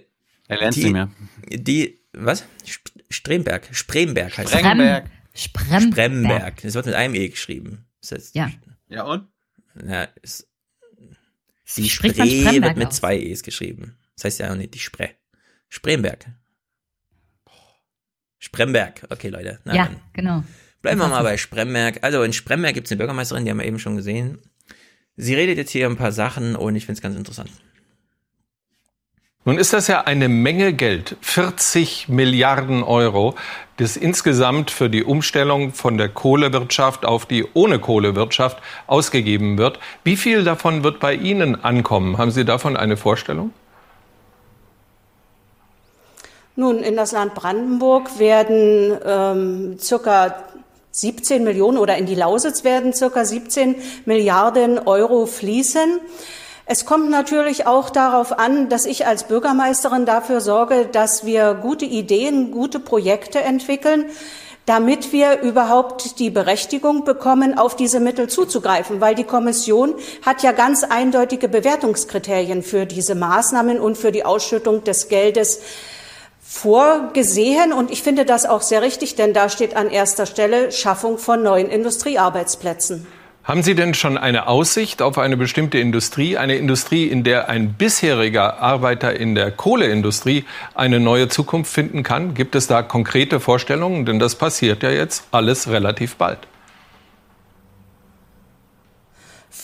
Er 0.47 0.57
lernt 0.59 0.75
die, 0.75 0.81
sie 0.81 0.89
mehr. 0.89 1.09
Die, 1.49 1.99
was? 2.11 2.43
Sp- 2.67 2.91
Stremberg, 3.09 3.69
Spremberg 3.72 4.38
heißt 4.38 4.49
Spremberg. 4.49 5.05
Spremberg. 5.35 5.93
Spremberg. 5.93 6.61
Das 6.61 6.73
wird 6.73 6.85
mit 6.85 6.95
einem 6.95 7.15
E 7.15 7.27
geschrieben. 7.30 7.85
Das 8.01 8.11
heißt, 8.14 8.35
Ja. 8.35 8.51
Ja 8.88 9.03
und? 9.03 9.27
na, 9.75 10.03
ist, 10.22 10.47
die 11.77 11.89
Spricht 11.89 12.15
Spree 12.15 12.41
Spremberg 12.41 12.64
wird 12.64 12.77
mit 12.77 12.88
aus? 12.88 12.95
zwei 12.95 13.17
E's 13.19 13.43
geschrieben. 13.43 13.97
Das 14.15 14.25
heißt 14.25 14.39
ja 14.39 14.51
auch 14.51 14.55
nicht 14.55 14.73
die 14.73 14.80
Spree. 14.80 15.09
Spremberg. 15.69 16.25
Spremberg. 18.39 19.07
Okay, 19.09 19.30
Leute. 19.30 19.59
Na, 19.65 19.75
ja, 19.75 19.85
dann 19.85 19.99
genau. 20.14 20.43
Bleiben 20.81 20.99
wir 20.99 21.07
mal 21.07 21.23
bei 21.23 21.38
Spremberg. 21.38 22.03
Also 22.03 22.22
in 22.23 22.31
Spremberg 22.33 22.75
gibt 22.75 22.88
es 22.88 22.91
eine 22.91 22.99
Bürgermeisterin, 22.99 23.43
die 23.45 23.51
haben 23.51 23.57
wir 23.57 23.65
eben 23.65 23.80
schon 23.80 23.95
gesehen. 23.95 24.39
Sie 25.17 25.33
redet 25.33 25.57
jetzt 25.57 25.72
hier 25.72 25.88
ein 25.89 25.97
paar 25.97 26.11
Sachen 26.11 26.55
und 26.55 26.75
ich 26.75 26.85
finde 26.85 26.99
es 26.99 27.01
ganz 27.01 27.15
interessant. 27.15 27.49
Nun 29.48 29.59
ist 29.59 29.74
das 29.74 29.85
ja 29.85 30.01
eine 30.01 30.27
Menge 30.27 30.74
Geld, 30.74 31.17
40 31.22 32.09
Milliarden 32.09 32.82
Euro, 32.82 33.35
das 33.77 33.95
insgesamt 33.95 34.72
für 34.72 34.90
die 34.90 35.03
Umstellung 35.03 35.72
von 35.72 35.99
der 35.99 36.09
Kohlewirtschaft 36.09 37.06
auf 37.06 37.27
die 37.27 37.45
ohne 37.53 37.77
Kohlewirtschaft 37.77 38.57
ausgegeben 38.88 39.59
wird. 39.59 39.80
Wie 40.03 40.15
viel 40.15 40.43
davon 40.43 40.83
wird 40.83 40.99
bei 40.99 41.14
Ihnen 41.14 41.64
ankommen? 41.64 42.17
Haben 42.17 42.32
Sie 42.32 42.43
davon 42.43 42.75
eine 42.75 42.98
Vorstellung? 42.98 43.53
Nun, 46.56 46.80
in 46.80 46.95
das 46.95 47.11
Land 47.11 47.35
Brandenburg 47.35 48.17
werden 48.17 48.98
ähm, 49.06 49.77
circa 49.77 50.38
17 50.90 51.43
Millionen 51.43 51.77
oder 51.77 51.98
in 51.98 52.07
die 52.07 52.15
Lausitz 52.15 52.64
werden 52.64 52.93
circa 52.93 53.25
17 53.25 53.75
Milliarden 54.06 54.80
Euro 54.80 55.27
fließen. 55.27 55.99
Es 56.68 56.85
kommt 56.85 57.11
natürlich 57.11 57.68
auch 57.68 57.92
darauf 57.92 58.40
an, 58.40 58.69
dass 58.69 58.88
ich 58.88 59.06
als 59.06 59.26
Bürgermeisterin 59.26 60.08
dafür 60.08 60.42
sorge, 60.42 60.88
dass 60.92 61.24
wir 61.24 61.53
gute 61.53 61.85
Ideen, 61.85 62.50
gute 62.50 62.80
Projekte 62.80 63.42
entwickeln, 63.42 64.06
damit 64.66 65.14
wir 65.14 65.42
überhaupt 65.42 66.18
die 66.18 66.32
Berechtigung 66.32 67.03
bekommen, 67.03 67.56
auf 67.56 67.76
diese 67.76 68.00
Mittel 68.00 68.30
zuzugreifen, 68.30 69.00
weil 69.00 69.14
die 69.14 69.26
Kommission 69.26 69.94
hat 70.26 70.42
ja 70.42 70.53
ganz 70.53 70.84
eindeutige 70.84 71.50
Bewertungskriterien 71.50 72.64
für 72.64 72.88
diese 72.88 73.14
Maßnahmen 73.14 73.80
und 73.80 73.95
für 73.95 74.11
die 74.11 74.26
Ausschüttung 74.26 74.84
des 74.84 75.08
Geldes 75.08 75.60
vorgesehen. 76.42 77.74
Und 77.74 77.92
ich 77.92 78.02
finde 78.02 78.26
das 78.26 78.48
auch 78.48 78.64
sehr 78.64 78.82
richtig, 78.82 79.14
denn 79.14 79.34
da 79.34 79.50
steht 79.50 79.76
an 79.76 79.92
erster 79.92 80.26
Stelle 80.26 80.72
Schaffung 80.72 81.19
von 81.19 81.44
neuen 81.44 81.69
Industriearbeitsplätzen. 81.69 83.06
Haben 83.45 83.61
Sie 83.61 83.75
denn 83.75 83.93
schon 83.93 84.17
eine 84.17 84.48
Aussicht 84.48 85.03
auf 85.03 85.19
eine 85.19 85.38
bestimmte 85.38 85.77
Industrie, 85.77 86.35
eine 86.35 86.56
Industrie, 86.56 87.06
in 87.06 87.24
der 87.24 87.48
ein 87.48 87.74
bisheriger 87.74 88.59
Arbeiter 88.59 89.15
in 89.19 89.35
der 89.35 89.51
Kohleindustrie 89.51 90.45
eine 90.74 90.99
neue 90.99 91.27
Zukunft 91.27 91.72
finden 91.72 92.01
kann? 92.01 92.33
Gibt 92.33 92.56
es 92.56 92.65
da 92.65 92.82
konkrete 92.82 93.40
Vorstellungen? 93.40 94.07
Denn 94.07 94.17
das 94.17 94.33
passiert 94.33 94.82
ja 94.82 94.90
jetzt 94.90 95.27
alles 95.30 95.69
relativ 95.69 96.15
bald. 96.15 96.40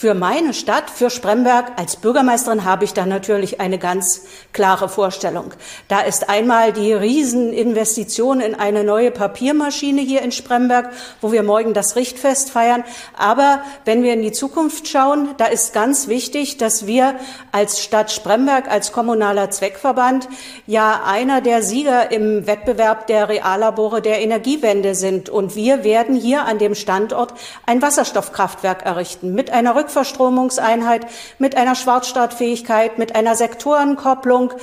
Für 0.02 0.16
meine 0.16 0.56
Stadt, 0.56 0.90
für 0.90 1.12
Spremberg 1.12 1.74
als 1.76 1.96
Bürgermeisterin 1.96 2.66
habe 2.66 2.86
ich 2.86 2.96
da 2.96 3.06
natürlich 3.06 3.62
eine 3.62 3.78
ganz 3.78 4.22
klare 4.52 4.90
Vorstellung. 4.90 5.54
Da 5.90 6.00
ist 6.02 6.28
einmal 6.28 6.74
die 6.74 6.92
Rieseninvestition 6.92 8.42
in 8.42 8.56
eine 8.56 8.84
neue 8.84 9.12
Papiermaschine 9.12 10.02
hier 10.02 10.24
in 10.24 10.32
Spremberg, 10.32 10.90
wo 11.22 11.32
wir 11.32 11.44
morgen 11.44 11.76
das 11.76 11.96
Richtfest 11.96 12.50
feiern. 12.50 12.84
Aber 13.16 13.62
wenn 13.86 14.02
wir 14.02 14.14
in 14.14 14.24
die 14.24 14.32
Zukunft 14.32 14.88
schauen, 14.88 15.36
da 15.38 15.46
ist 15.46 15.72
ganz 15.72 16.08
wichtig, 16.08 16.58
dass 16.58 16.88
wir 16.88 17.14
als 17.52 17.80
Stadt 17.80 18.12
Spremberg, 18.12 18.72
als 18.72 18.94
kommunaler 18.94 19.52
Zweckverband 19.52 20.28
ja 20.66 21.04
einer 21.06 21.42
der 21.42 21.62
Sieger 21.62 22.10
im 22.10 22.48
Wettbewerb 22.48 23.06
der 23.06 23.30
Reallabore 23.30 24.02
der 24.02 24.20
Energiewende 24.20 24.96
sind. 24.96 25.30
Und 25.30 25.56
wir 25.56 25.84
werden 25.84 26.16
hier 26.16 26.46
an 26.46 26.58
dem 26.58 26.74
Standort 26.74 27.36
ein 27.68 27.84
Wasserstoffkraftwerk 27.84 28.84
errichten 28.84 29.36
mit 29.36 29.52
einer 29.52 29.76
Rückverstromungseinheit, 29.92 31.06
mit 31.38 31.56
einer 31.56 31.76
Schwarzstartfähigkeit, 31.76 32.98
mit 32.98 33.16
einer 33.16 33.36
Sektorenkopplung, 33.36 34.54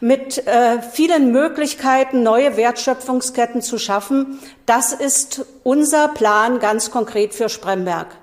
mit 0.00 0.46
äh, 0.46 0.80
vielen 0.80 1.32
Möglichkeiten, 1.32 2.22
neue 2.22 2.56
Wertschöpfungsketten 2.56 3.62
zu 3.62 3.78
schaffen. 3.78 4.38
Das 4.64 4.92
ist 4.92 5.44
unser 5.64 6.08
Plan 6.08 6.60
ganz 6.60 6.90
konkret 6.90 7.34
für 7.34 7.48
Spremberg. 7.48 8.16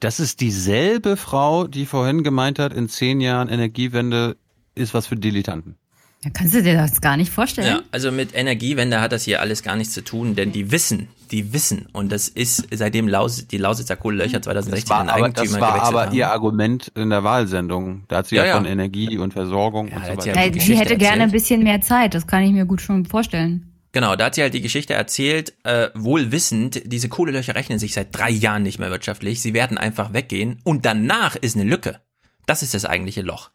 Das 0.00 0.20
ist 0.20 0.40
dieselbe 0.40 1.16
Frau, 1.16 1.66
die 1.66 1.86
vorhin 1.86 2.22
gemeint 2.22 2.58
hat, 2.58 2.72
in 2.72 2.88
zehn 2.88 3.20
Jahren 3.20 3.48
Energiewende 3.48 4.36
ist 4.74 4.94
was 4.94 5.06
für 5.06 5.16
Dilettanten. 5.16 5.76
Ja, 6.24 6.30
kannst 6.30 6.54
du 6.54 6.62
dir 6.62 6.76
das 6.76 7.00
gar 7.00 7.16
nicht 7.16 7.32
vorstellen? 7.32 7.66
Ja, 7.66 7.82
also 7.90 8.12
mit 8.12 8.34
Energiewende 8.34 9.00
hat 9.00 9.12
das 9.12 9.24
hier 9.24 9.40
alles 9.40 9.62
gar 9.62 9.76
nichts 9.76 9.92
zu 9.92 10.04
tun, 10.04 10.36
denn 10.36 10.52
die 10.52 10.70
wissen, 10.70 11.08
die 11.32 11.52
wissen, 11.52 11.86
und 11.92 12.12
das 12.12 12.28
ist 12.28 12.68
seitdem 12.70 13.08
Laus, 13.08 13.46
die 13.48 13.58
Lausitzer 13.58 13.96
Kohlelöcher 13.96 14.42
2016 14.42 14.88
Das 14.88 14.90
war, 14.90 15.00
aber, 15.02 15.24
Eigentümer 15.24 15.58
das 15.58 15.60
war 15.60 15.82
aber 15.82 16.06
haben. 16.06 16.14
ihr 16.14 16.30
Argument 16.30 16.92
in 16.94 17.10
der 17.10 17.24
Wahlsendung. 17.24 18.04
Da 18.08 18.18
hat 18.18 18.26
sie 18.26 18.36
ja, 18.36 18.42
Ja, 18.42 18.48
ja. 18.50 18.56
von 18.56 18.66
Energie 18.66 19.18
und 19.18 19.32
Versorgung 19.32 19.90
und 19.90 20.04
so 20.04 20.10
weiter. 20.12 20.34
ja 20.34 20.42
Äh, 20.42 20.60
sie 20.60 20.76
hätte 20.76 20.96
gerne 20.96 21.22
ein 21.24 21.30
bisschen 21.30 21.62
mehr 21.62 21.80
Zeit, 21.80 22.14
das 22.14 22.26
kann 22.26 22.42
ich 22.42 22.52
mir 22.52 22.66
gut 22.66 22.80
schon 22.80 23.06
vorstellen. 23.06 23.72
Genau, 23.92 24.16
da 24.16 24.26
hat 24.26 24.34
sie 24.34 24.42
halt 24.42 24.54
die 24.54 24.62
Geschichte 24.62 24.94
erzählt, 24.94 25.52
äh, 25.64 25.88
wohl 25.94 26.32
wissend, 26.32 26.82
diese 26.86 27.08
Kohlelöcher 27.08 27.54
rechnen 27.54 27.78
sich 27.78 27.92
seit 27.92 28.16
drei 28.16 28.30
Jahren 28.30 28.62
nicht 28.62 28.78
mehr 28.78 28.90
wirtschaftlich, 28.90 29.42
sie 29.42 29.52
werden 29.52 29.76
einfach 29.76 30.12
weggehen 30.14 30.60
und 30.64 30.86
danach 30.86 31.36
ist 31.36 31.56
eine 31.56 31.64
Lücke. 31.64 32.00
Das 32.46 32.62
ist 32.62 32.74
das 32.74 32.84
eigentliche 32.84 33.22
Loch. 33.22 33.50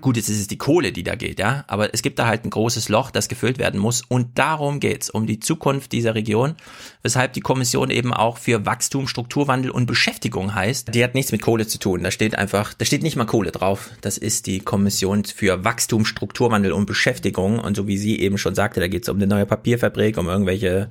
Gut, 0.00 0.16
jetzt 0.16 0.28
ist 0.28 0.40
es 0.40 0.48
die 0.48 0.58
Kohle, 0.58 0.90
die 0.90 1.04
da 1.04 1.14
geht, 1.14 1.38
ja, 1.38 1.64
aber 1.68 1.94
es 1.94 2.02
gibt 2.02 2.18
da 2.18 2.26
halt 2.26 2.44
ein 2.44 2.50
großes 2.50 2.88
Loch, 2.88 3.10
das 3.10 3.28
gefüllt 3.28 3.58
werden 3.58 3.78
muss 3.78 4.02
und 4.08 4.36
darum 4.38 4.80
geht's, 4.80 5.10
um 5.10 5.26
die 5.26 5.38
Zukunft 5.38 5.92
dieser 5.92 6.14
Region, 6.14 6.54
weshalb 7.02 7.34
die 7.34 7.40
Kommission 7.40 7.90
eben 7.90 8.12
auch 8.12 8.38
für 8.38 8.66
Wachstum, 8.66 9.06
Strukturwandel 9.06 9.70
und 9.70 9.86
Beschäftigung 9.86 10.54
heißt. 10.54 10.92
Die 10.92 11.04
hat 11.04 11.14
nichts 11.14 11.30
mit 11.30 11.42
Kohle 11.42 11.68
zu 11.68 11.78
tun, 11.78 12.02
da 12.02 12.10
steht 12.10 12.36
einfach, 12.36 12.74
da 12.74 12.84
steht 12.84 13.04
nicht 13.04 13.16
mal 13.16 13.26
Kohle 13.26 13.52
drauf. 13.52 13.90
Das 14.00 14.18
ist 14.18 14.46
die 14.46 14.58
Kommission 14.58 15.24
für 15.24 15.64
Wachstum, 15.64 16.04
Strukturwandel 16.04 16.72
und 16.72 16.86
Beschäftigung 16.86 17.60
und 17.60 17.76
so 17.76 17.86
wie 17.86 17.98
sie 17.98 18.18
eben 18.18 18.38
schon 18.38 18.56
sagte, 18.56 18.80
da 18.80 18.88
geht's 18.88 19.08
um 19.08 19.16
eine 19.16 19.28
neue 19.28 19.46
Papierfabrik, 19.46 20.18
um 20.18 20.28
irgendwelche 20.28 20.90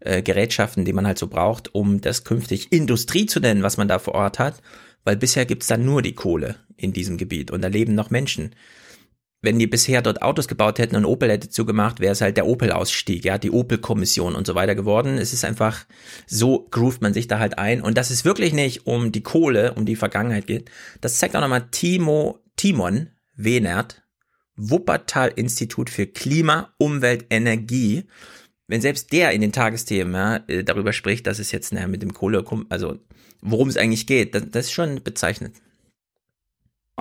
äh, 0.00 0.22
Gerätschaften, 0.22 0.84
die 0.84 0.92
man 0.92 1.06
halt 1.06 1.18
so 1.18 1.26
braucht, 1.26 1.74
um 1.74 2.00
das 2.00 2.24
künftig 2.24 2.72
Industrie 2.72 3.26
zu 3.26 3.40
nennen, 3.40 3.62
was 3.62 3.76
man 3.76 3.88
da 3.88 3.98
vor 3.98 4.14
Ort 4.14 4.38
hat, 4.38 4.62
weil 5.04 5.16
bisher 5.16 5.46
gibt's 5.46 5.66
da 5.66 5.76
nur 5.76 6.02
die 6.02 6.14
Kohle 6.14 6.56
in 6.76 6.92
diesem 6.92 7.16
Gebiet 7.16 7.50
und 7.50 7.62
da 7.62 7.68
leben 7.68 7.94
noch 7.94 8.10
Menschen. 8.10 8.54
Wenn 9.44 9.58
die 9.58 9.66
bisher 9.66 10.02
dort 10.02 10.22
Autos 10.22 10.46
gebaut 10.46 10.78
hätten 10.78 10.94
und 10.94 11.04
Opel 11.04 11.28
hätte 11.28 11.48
zugemacht, 11.48 11.98
wäre 11.98 12.12
es 12.12 12.20
halt 12.20 12.36
der 12.36 12.46
Opel-Ausstieg, 12.46 13.24
ja, 13.24 13.38
die 13.38 13.50
Opel-Kommission 13.50 14.36
und 14.36 14.46
so 14.46 14.54
weiter 14.54 14.76
geworden. 14.76 15.18
Es 15.18 15.32
ist 15.32 15.44
einfach, 15.44 15.84
so 16.28 16.68
groovt 16.70 17.02
man 17.02 17.12
sich 17.12 17.26
da 17.26 17.40
halt 17.40 17.58
ein 17.58 17.82
und 17.82 17.98
dass 17.98 18.10
es 18.10 18.24
wirklich 18.24 18.52
nicht 18.52 18.86
um 18.86 19.10
die 19.10 19.22
Kohle, 19.22 19.74
um 19.74 19.84
die 19.84 19.96
Vergangenheit 19.96 20.46
geht, 20.46 20.70
das 21.00 21.18
zeigt 21.18 21.34
auch 21.34 21.40
nochmal 21.40 21.68
Timo, 21.72 22.38
Timon 22.56 23.08
Wenert, 23.34 24.02
Wuppertal-Institut 24.56 25.90
für 25.90 26.06
Klima, 26.06 26.72
Umwelt, 26.78 27.26
Energie, 27.30 28.04
wenn 28.72 28.80
selbst 28.80 29.12
der 29.12 29.32
in 29.32 29.42
den 29.42 29.52
Tagesthemen 29.52 30.14
ja, 30.14 30.36
äh, 30.48 30.64
darüber 30.64 30.94
spricht, 30.94 31.26
dass 31.26 31.38
es 31.38 31.52
jetzt 31.52 31.74
naja, 31.74 31.86
mit 31.86 32.00
dem 32.00 32.14
Kohle, 32.14 32.42
also 32.70 32.96
worum 33.42 33.68
es 33.68 33.76
eigentlich 33.76 34.06
geht, 34.06 34.34
das, 34.34 34.44
das 34.50 34.64
ist 34.64 34.72
schon 34.72 35.02
bezeichnet. 35.02 35.52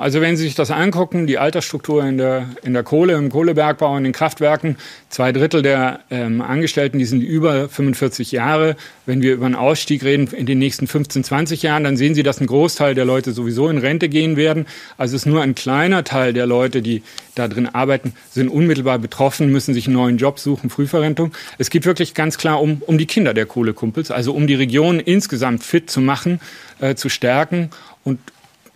Also 0.02 0.20
wenn 0.20 0.36
Sie 0.36 0.42
sich 0.42 0.56
das 0.56 0.72
angucken, 0.72 1.28
die 1.28 1.38
Altersstruktur 1.38 2.04
in 2.04 2.18
der, 2.18 2.50
in 2.64 2.74
der 2.74 2.82
Kohle, 2.82 3.14
im 3.14 3.30
Kohlebergbau, 3.30 3.96
in 3.98 4.04
den 4.04 4.14
Kraftwerken, 4.14 4.78
zwei 5.10 5.32
Drittel 5.32 5.62
der 5.62 6.00
ähm, 6.10 6.42
Angestellten, 6.42 6.98
die 6.98 7.06
sind 7.06 7.22
über 7.22 7.70
45 7.70 8.32
Jahre. 8.32 8.76
Wenn 9.06 9.22
wir 9.22 9.34
über 9.34 9.46
einen 9.46 9.54
Ausstieg 9.54 10.04
reden 10.04 10.28
in 10.36 10.48
den 10.48 10.58
nächsten 10.58 10.88
15, 10.88 11.24
20 11.24 11.62
Jahren, 11.62 11.84
dann 11.84 11.98
sehen 11.98 12.16
Sie, 12.16 12.24
dass 12.24 12.42
ein 12.42 12.48
Großteil 12.48 12.96
der 12.96 13.06
Leute 13.06 13.32
sowieso 13.32 13.70
in 13.70 13.78
Rente 13.78 14.10
gehen 14.10 14.38
werden. 14.38 14.66
Also 14.98 15.16
es 15.16 15.22
ist 15.22 15.26
nur 15.28 15.44
ein 15.44 15.54
kleiner 15.54 16.04
Teil 16.04 16.34
der 16.34 16.48
Leute, 16.48 16.82
die 16.82 17.04
da 17.36 17.48
drin 17.48 17.68
arbeiten, 17.68 18.14
sind 18.32 18.50
unmittelbar 18.50 18.98
betroffen, 18.98 19.52
müssen 19.52 19.76
sich 19.76 19.86
einen 19.86 19.98
neuen 19.98 20.18
Job 20.18 20.40
suchen, 20.40 20.72
Frühverrentung. 20.72 21.32
Es 21.60 21.70
geht 21.70 21.86
wirklich 21.86 22.16
ganz 22.16 22.40
klar 22.40 22.60
um, 22.60 22.82
um 22.88 22.98
die 22.98 23.06
Kinder 23.06 23.36
der 23.36 23.46
Kohlekumpels, 23.46 24.10
also 24.10 24.34
um 24.34 24.48
die 24.48 24.56
Region 24.56 25.00
insgesamt 25.00 25.64
fit 25.64 25.92
zu 25.92 26.02
machen, 26.02 26.42
äh, 26.80 26.96
zu 26.96 27.08
stärken 27.08 27.70
und 28.04 28.18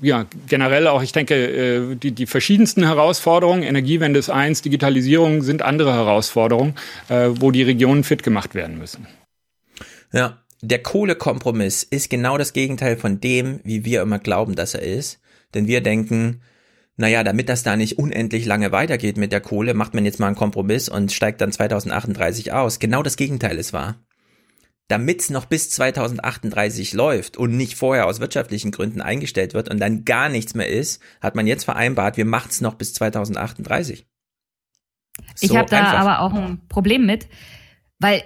ja, 0.05 0.27
generell 0.47 0.87
auch, 0.87 1.01
ich 1.01 1.11
denke, 1.11 1.33
äh, 1.35 1.95
die, 1.95 2.11
die 2.11 2.27
verschiedensten 2.27 2.83
Herausforderungen, 2.83 3.63
Energiewende 3.63 4.19
ist 4.19 4.29
eins, 4.29 4.61
Digitalisierung 4.61 5.41
sind 5.41 5.63
andere 5.63 5.93
Herausforderungen, 5.93 6.75
äh, 7.09 7.29
wo 7.31 7.49
die 7.49 7.63
Regionen 7.63 8.03
fit 8.03 8.21
gemacht 8.21 8.53
werden 8.53 8.77
müssen. 8.77 9.07
Ja, 10.13 10.43
der 10.61 10.83
Kohlekompromiss 10.83 11.83
ist 11.83 12.09
genau 12.09 12.37
das 12.37 12.53
Gegenteil 12.53 12.97
von 12.97 13.19
dem, 13.19 13.59
wie 13.63 13.83
wir 13.83 14.03
immer 14.03 14.19
glauben, 14.19 14.55
dass 14.55 14.75
er 14.75 14.83
ist. 14.83 15.19
Denn 15.53 15.67
wir 15.67 15.81
denken, 15.81 16.41
naja, 16.97 17.23
damit 17.23 17.49
das 17.49 17.63
da 17.63 17.75
nicht 17.75 17.97
unendlich 17.97 18.45
lange 18.45 18.71
weitergeht 18.71 19.17
mit 19.17 19.31
der 19.31 19.41
Kohle, 19.41 19.73
macht 19.73 19.95
man 19.95 20.05
jetzt 20.05 20.19
mal 20.19 20.27
einen 20.27 20.35
Kompromiss 20.35 20.87
und 20.87 21.11
steigt 21.11 21.41
dann 21.41 21.51
2038 21.51 22.53
aus. 22.53 22.79
Genau 22.79 23.01
das 23.01 23.17
Gegenteil 23.17 23.57
ist 23.57 23.73
wahr. 23.73 24.04
Damit 24.87 25.21
es 25.21 25.29
noch 25.31 25.45
bis 25.45 25.71
2038 25.71 26.93
läuft 26.93 27.37
und 27.37 27.57
nicht 27.57 27.75
vorher 27.75 28.05
aus 28.05 28.19
wirtschaftlichen 28.19 28.69
Gründen 28.71 29.01
eingestellt 29.01 29.53
wird 29.55 29.67
und 29.69 29.79
dann 29.79 30.05
gar 30.05 30.29
nichts 30.29 30.53
mehr 30.53 30.69
ist, 30.69 31.01
hat 31.21 31.35
man 31.35 31.47
jetzt 31.47 31.63
vereinbart, 31.63 32.17
wir 32.17 32.25
machen 32.25 32.49
es 32.51 32.61
noch 32.61 32.75
bis 32.75 32.93
2038. 32.93 34.05
Ich 35.41 35.49
So 35.49 35.57
habe 35.57 35.69
da 35.69 35.79
einfach. 35.79 35.93
aber 35.99 36.19
auch 36.21 36.33
ein 36.33 36.67
Problem 36.67 37.05
mit, 37.05 37.27
weil 37.99 38.23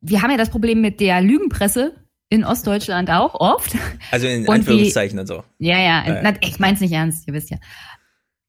wir 0.00 0.22
haben 0.22 0.30
ja 0.30 0.36
das 0.36 0.50
Problem 0.50 0.80
mit 0.80 1.00
der 1.00 1.20
Lügenpresse 1.20 1.94
in 2.28 2.44
Ostdeutschland 2.44 3.10
auch 3.10 3.34
oft. 3.34 3.74
Also 4.10 4.26
in 4.26 4.40
Und 4.40 4.46
die- 4.46 4.50
Anführungszeichen 4.52 5.18
und 5.18 5.26
so. 5.26 5.42
Ja, 5.58 5.78
ja, 5.78 6.04
Ja, 6.06 6.22
ja. 6.22 6.34
ich 6.42 6.58
mein's 6.58 6.80
nicht 6.80 6.92
ernst, 6.92 7.26
ihr 7.26 7.34
wisst 7.34 7.50
ja. 7.50 7.58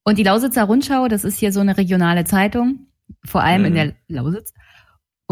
Und 0.03 0.17
die 0.17 0.23
Lausitzer 0.23 0.63
Rundschau, 0.65 1.07
das 1.07 1.23
ist 1.23 1.39
hier 1.39 1.51
so 1.51 1.61
eine 1.61 1.77
regionale 1.77 2.25
Zeitung, 2.25 2.87
vor 3.25 3.41
allem 3.43 3.61
Mhm. 3.61 3.67
in 3.67 3.73
der 3.73 3.93
Lausitz. 4.07 4.53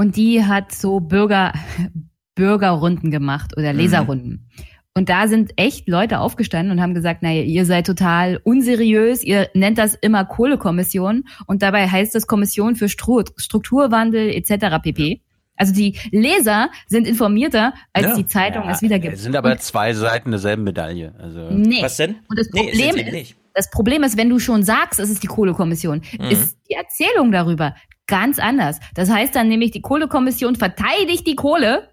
Und 0.02 0.16
die 0.16 0.44
hat 0.44 0.72
so 0.72 1.00
Bürger, 1.00 1.54
Bürgerrunden 2.36 3.12
gemacht 3.12 3.54
oder 3.56 3.72
Mhm. 3.74 3.80
Leserrunden. 3.80 4.50
Und 4.96 5.08
da 5.10 5.28
sind 5.28 5.52
echt 5.58 5.88
Leute 5.88 6.20
aufgestanden 6.20 6.72
und 6.76 6.82
haben 6.82 6.94
gesagt, 6.94 7.22
naja, 7.24 7.44
ihr 7.44 7.66
seid 7.66 7.86
total 7.86 8.42
unseriös, 8.44 9.24
ihr 9.24 9.48
nennt 9.54 9.78
das 9.78 9.94
immer 9.96 10.26
Kohlekommission 10.26 11.24
und 11.46 11.62
dabei 11.62 11.88
heißt 11.88 12.16
es 12.16 12.26
Kommission 12.28 12.76
für 12.76 12.90
Stru 12.90 13.22
Strukturwandel 13.38 14.30
etc. 14.32 14.80
pp. 14.82 15.22
Also 15.56 15.72
die 15.74 15.98
Leser 16.12 16.70
sind 16.88 17.08
informierter, 17.08 17.74
als 17.94 18.08
Ja. 18.08 18.16
die 18.16 18.26
Zeitung 18.26 18.68
es 18.68 18.82
wiedergibt. 18.82 19.14
Es 19.14 19.22
sind 19.24 19.36
aber 19.36 19.56
zwei 19.60 19.94
Seiten 19.94 20.32
derselben 20.32 20.64
Medaille. 20.64 21.14
Also 21.20 21.52
Nee. 21.52 21.84
Was 21.84 21.98
denn? 21.98 22.16
Und 22.28 22.40
das 22.40 22.48
Nee, 22.52 22.64
Problem 22.64 22.94
sie 23.14 23.20
ist, 23.20 23.36
das 23.54 23.70
Problem 23.70 24.02
ist, 24.04 24.18
wenn 24.18 24.30
du 24.30 24.40
schon 24.40 24.64
sagst, 24.64 25.00
es 25.00 25.10
ist 25.12 25.22
die 25.24 25.28
Kohlekommission, 25.28 26.02
Mhm. 26.20 26.26
ist 26.32 26.58
die 26.70 26.74
Erzählung 26.74 27.32
darüber 27.32 27.76
ganz 28.12 28.40
anders. 28.40 28.80
Das 28.94 29.10
heißt 29.10 29.34
dann 29.34 29.48
nämlich, 29.48 29.72
die 29.72 29.82
Kohlekommission 29.82 30.58
verteidigt 30.58 31.26
die 31.26 31.36
Kohle 31.36 31.90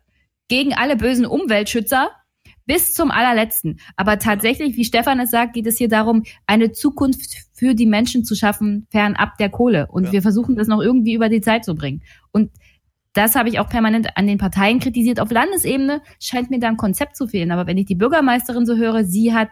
gegen 0.49 0.75
alle 0.75 0.97
bösen 0.97 1.25
Umweltschützer 1.25 2.11
bis 2.67 2.93
zum 2.93 3.13
allerletzten. 3.13 3.79
Aber 3.97 4.19
tatsächlich, 4.19 4.77
wie 4.77 4.85
Stefan 4.85 5.21
es 5.21 5.31
sagt, 5.31 5.55
geht 5.55 5.67
es 5.69 5.79
hier 5.79 5.89
darum, 5.89 6.25
eine 6.47 6.73
Zukunft 6.73 7.47
für 7.55 7.75
die 7.75 7.87
Menschen 7.87 8.25
zu 8.25 8.35
schaffen, 8.35 8.87
fernab 8.91 9.39
der 9.39 9.49
Kohle. 9.49 9.87
Und 9.91 10.11
wir 10.13 10.21
versuchen 10.21 10.57
das 10.57 10.67
noch 10.67 10.83
irgendwie 10.83 11.15
über 11.15 11.29
die 11.29 11.41
Zeit 11.41 11.65
zu 11.65 11.77
bringen. 11.77 12.03
Und 12.33 12.51
das 13.15 13.37
habe 13.37 13.49
ich 13.49 13.61
auch 13.61 13.69
permanent 13.69 14.17
an 14.17 14.27
den 14.27 14.39
Parteien 14.39 14.81
kritisiert. 14.81 15.21
Auf 15.21 15.31
Landesebene 15.31 16.03
scheint 16.21 16.51
mir 16.51 16.59
da 16.59 16.69
ein 16.69 16.77
Konzept 16.77 17.17
zu 17.17 17.29
fehlen. 17.29 17.53
Aber 17.53 17.67
wenn 17.69 17.79
ich 17.79 17.87
die 17.87 17.95
Bürgermeisterin 17.95 18.67
so 18.67 18.77
höre, 18.77 19.05
sie 19.05 19.33
hat 19.33 19.51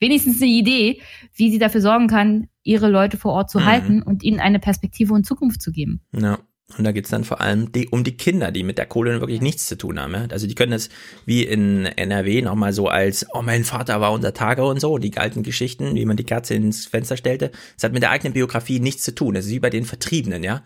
wenigstens 0.00 0.40
eine 0.42 0.50
Idee, 0.50 1.00
wie 1.34 1.50
sie 1.50 1.58
dafür 1.58 1.80
sorgen 1.80 2.08
kann, 2.08 2.48
ihre 2.62 2.88
Leute 2.88 3.16
vor 3.16 3.32
Ort 3.32 3.50
zu 3.50 3.60
Mhm. 3.60 3.64
halten 3.64 4.02
und 4.02 4.22
ihnen 4.22 4.40
eine 4.40 4.58
Perspektive 4.58 5.14
und 5.14 5.24
Zukunft 5.26 5.62
zu 5.62 5.70
geben. 5.72 6.00
Ja. 6.18 6.38
Und 6.78 6.84
da 6.84 6.92
geht's 6.92 7.10
dann 7.10 7.24
vor 7.24 7.40
allem 7.40 7.72
die, 7.72 7.88
um 7.88 8.04
die 8.04 8.16
Kinder, 8.16 8.52
die 8.52 8.62
mit 8.62 8.78
der 8.78 8.86
Kohle 8.86 9.20
wirklich 9.20 9.40
nichts 9.40 9.66
zu 9.66 9.76
tun 9.76 9.98
haben. 9.98 10.14
Ja? 10.14 10.26
Also 10.30 10.46
die 10.46 10.54
können 10.54 10.70
das 10.70 10.88
wie 11.26 11.42
in 11.42 11.84
NRW 11.84 12.42
nochmal 12.42 12.72
so 12.72 12.86
als, 12.86 13.26
oh, 13.34 13.42
mein 13.42 13.64
Vater 13.64 14.00
war 14.00 14.12
unser 14.12 14.34
Tage 14.34 14.64
und 14.64 14.80
so, 14.80 14.96
die 14.98 15.16
alten 15.16 15.42
Geschichten, 15.42 15.96
wie 15.96 16.04
man 16.04 16.16
die 16.16 16.22
Katze 16.22 16.54
ins 16.54 16.86
Fenster 16.86 17.16
stellte. 17.16 17.50
Das 17.74 17.82
hat 17.82 17.92
mit 17.92 18.02
der 18.04 18.12
eigenen 18.12 18.34
Biografie 18.34 18.78
nichts 18.78 19.02
zu 19.02 19.12
tun. 19.12 19.34
Das 19.34 19.46
ist 19.46 19.50
wie 19.50 19.58
bei 19.58 19.70
den 19.70 19.84
Vertriebenen, 19.84 20.44
ja. 20.44 20.62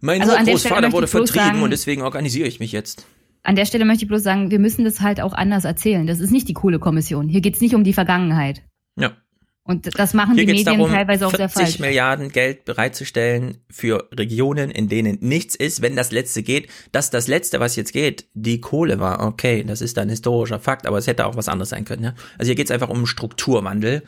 Mein 0.00 0.22
Also 0.22 0.36
Großvater 0.36 0.92
wurde 0.92 1.08
vertrieben 1.08 1.44
sagen- 1.46 1.62
und 1.62 1.70
deswegen 1.70 2.02
organisiere 2.02 2.46
ich 2.46 2.60
mich 2.60 2.70
jetzt. 2.70 3.04
An 3.42 3.56
der 3.56 3.64
Stelle 3.66 3.84
möchte 3.84 4.04
ich 4.04 4.08
bloß 4.08 4.22
sagen, 4.22 4.52
wir 4.52 4.58
müssen 4.60 4.84
das 4.84 5.00
halt 5.00 5.20
auch 5.20 5.32
anders 5.32 5.64
erzählen. 5.64 6.06
Das 6.06 6.20
ist 6.20 6.30
nicht 6.30 6.46
die 6.46 6.52
Kohlekommission. 6.54 7.28
Hier 7.28 7.40
geht's 7.40 7.60
nicht 7.60 7.74
um 7.74 7.82
die 7.82 7.92
Vergangenheit. 7.92 8.62
Ja. 9.00 9.16
Und 9.62 9.98
das 9.98 10.14
machen 10.14 10.34
Hier 10.34 10.46
die 10.46 10.52
Medien 10.52 10.78
darum, 10.78 10.90
teilweise 10.90 11.26
auch 11.26 11.30
sehr 11.30 11.48
40 11.48 11.62
falsch. 11.62 11.78
Milliarden 11.78 12.30
Geld 12.30 12.64
bereitzustellen 12.64 13.58
für 13.70 14.08
Regionen, 14.12 14.70
in 14.70 14.88
denen 14.88 15.18
nichts 15.20 15.54
ist, 15.54 15.80
wenn 15.80 15.94
das 15.94 16.10
Letzte 16.10 16.42
geht. 16.42 16.68
Dass 16.90 17.10
das 17.10 17.28
Letzte, 17.28 17.60
was 17.60 17.76
jetzt 17.76 17.92
geht, 17.92 18.26
die 18.34 18.60
Kohle 18.60 18.98
war, 18.98 19.24
okay, 19.24 19.62
das 19.62 19.80
ist 19.80 19.96
ein 19.98 20.08
historischer 20.08 20.58
Fakt, 20.58 20.86
aber 20.86 20.98
es 20.98 21.06
hätte 21.06 21.26
auch 21.26 21.36
was 21.36 21.48
anderes 21.48 21.68
sein 21.68 21.84
können. 21.84 22.02
Ja? 22.02 22.14
Also 22.36 22.48
hier 22.48 22.56
geht's 22.56 22.70
einfach 22.72 22.88
um 22.88 23.06
Strukturwandel. 23.06 24.02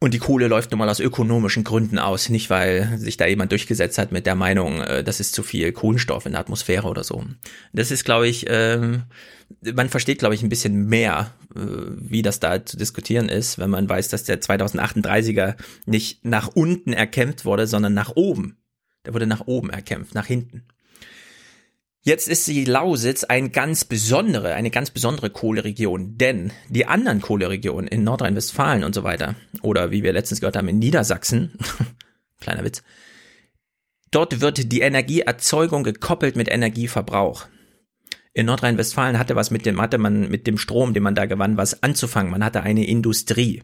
Und 0.00 0.12
die 0.12 0.18
Kohle 0.18 0.48
läuft 0.48 0.70
nun 0.70 0.78
mal 0.78 0.88
aus 0.88 1.00
ökonomischen 1.00 1.64
Gründen 1.64 1.98
aus, 1.98 2.28
nicht 2.28 2.50
weil 2.50 2.98
sich 2.98 3.16
da 3.16 3.26
jemand 3.26 3.52
durchgesetzt 3.52 3.96
hat 3.96 4.12
mit 4.12 4.26
der 4.26 4.34
Meinung, 4.34 4.82
äh, 4.82 5.02
das 5.02 5.20
ist 5.20 5.34
zu 5.34 5.42
viel 5.42 5.72
Kohlenstoff 5.72 6.26
in 6.26 6.32
der 6.32 6.40
Atmosphäre 6.40 6.88
oder 6.88 7.04
so. 7.04 7.24
Das 7.72 7.90
ist, 7.90 8.04
glaube 8.04 8.28
ich, 8.28 8.46
ähm, 8.48 9.04
man 9.60 9.88
versteht, 9.88 10.18
glaube 10.18 10.34
ich, 10.34 10.42
ein 10.42 10.48
bisschen 10.48 10.86
mehr, 10.86 11.32
äh, 11.54 11.60
wie 11.60 12.22
das 12.22 12.40
da 12.40 12.64
zu 12.64 12.76
diskutieren 12.76 13.28
ist, 13.28 13.58
wenn 13.58 13.70
man 13.70 13.88
weiß, 13.88 14.08
dass 14.08 14.24
der 14.24 14.40
2038er 14.40 15.56
nicht 15.86 16.24
nach 16.24 16.48
unten 16.48 16.92
erkämpft 16.92 17.44
wurde, 17.44 17.66
sondern 17.66 17.94
nach 17.94 18.14
oben. 18.14 18.58
Der 19.06 19.14
wurde 19.14 19.26
nach 19.26 19.46
oben 19.46 19.70
erkämpft, 19.70 20.14
nach 20.14 20.26
hinten. 20.26 20.64
Jetzt 22.06 22.28
ist 22.28 22.46
die 22.46 22.66
Lausitz 22.66 23.24
ein 23.24 23.50
ganz 23.50 23.86
besondere, 23.86 24.52
eine 24.52 24.70
ganz 24.70 24.90
besondere 24.90 25.30
Kohleregion, 25.30 26.18
denn 26.18 26.52
die 26.68 26.84
anderen 26.84 27.22
Kohleregionen 27.22 27.88
in 27.88 28.04
Nordrhein-Westfalen 28.04 28.84
und 28.84 28.94
so 28.94 29.04
weiter, 29.04 29.36
oder 29.62 29.90
wie 29.90 30.02
wir 30.02 30.12
letztens 30.12 30.40
gehört 30.40 30.58
haben, 30.58 30.68
in 30.68 30.78
Niedersachsen, 30.78 31.52
kleiner 32.42 32.62
Witz, 32.62 32.82
dort 34.10 34.42
wird 34.42 34.70
die 34.70 34.82
Energieerzeugung 34.82 35.82
gekoppelt 35.82 36.36
mit 36.36 36.50
Energieverbrauch. 36.50 37.46
In 38.34 38.44
Nordrhein-Westfalen 38.46 39.18
hatte 39.18 39.34
was 39.34 39.50
mit 39.50 39.64
dem, 39.64 39.80
hatte 39.80 39.96
man 39.96 40.28
mit 40.28 40.46
dem 40.46 40.58
Strom, 40.58 40.92
den 40.92 41.02
man 41.02 41.14
da 41.14 41.24
gewann, 41.24 41.56
was 41.56 41.82
anzufangen. 41.82 42.30
Man 42.30 42.44
hatte 42.44 42.62
eine 42.62 42.86
Industrie. 42.86 43.62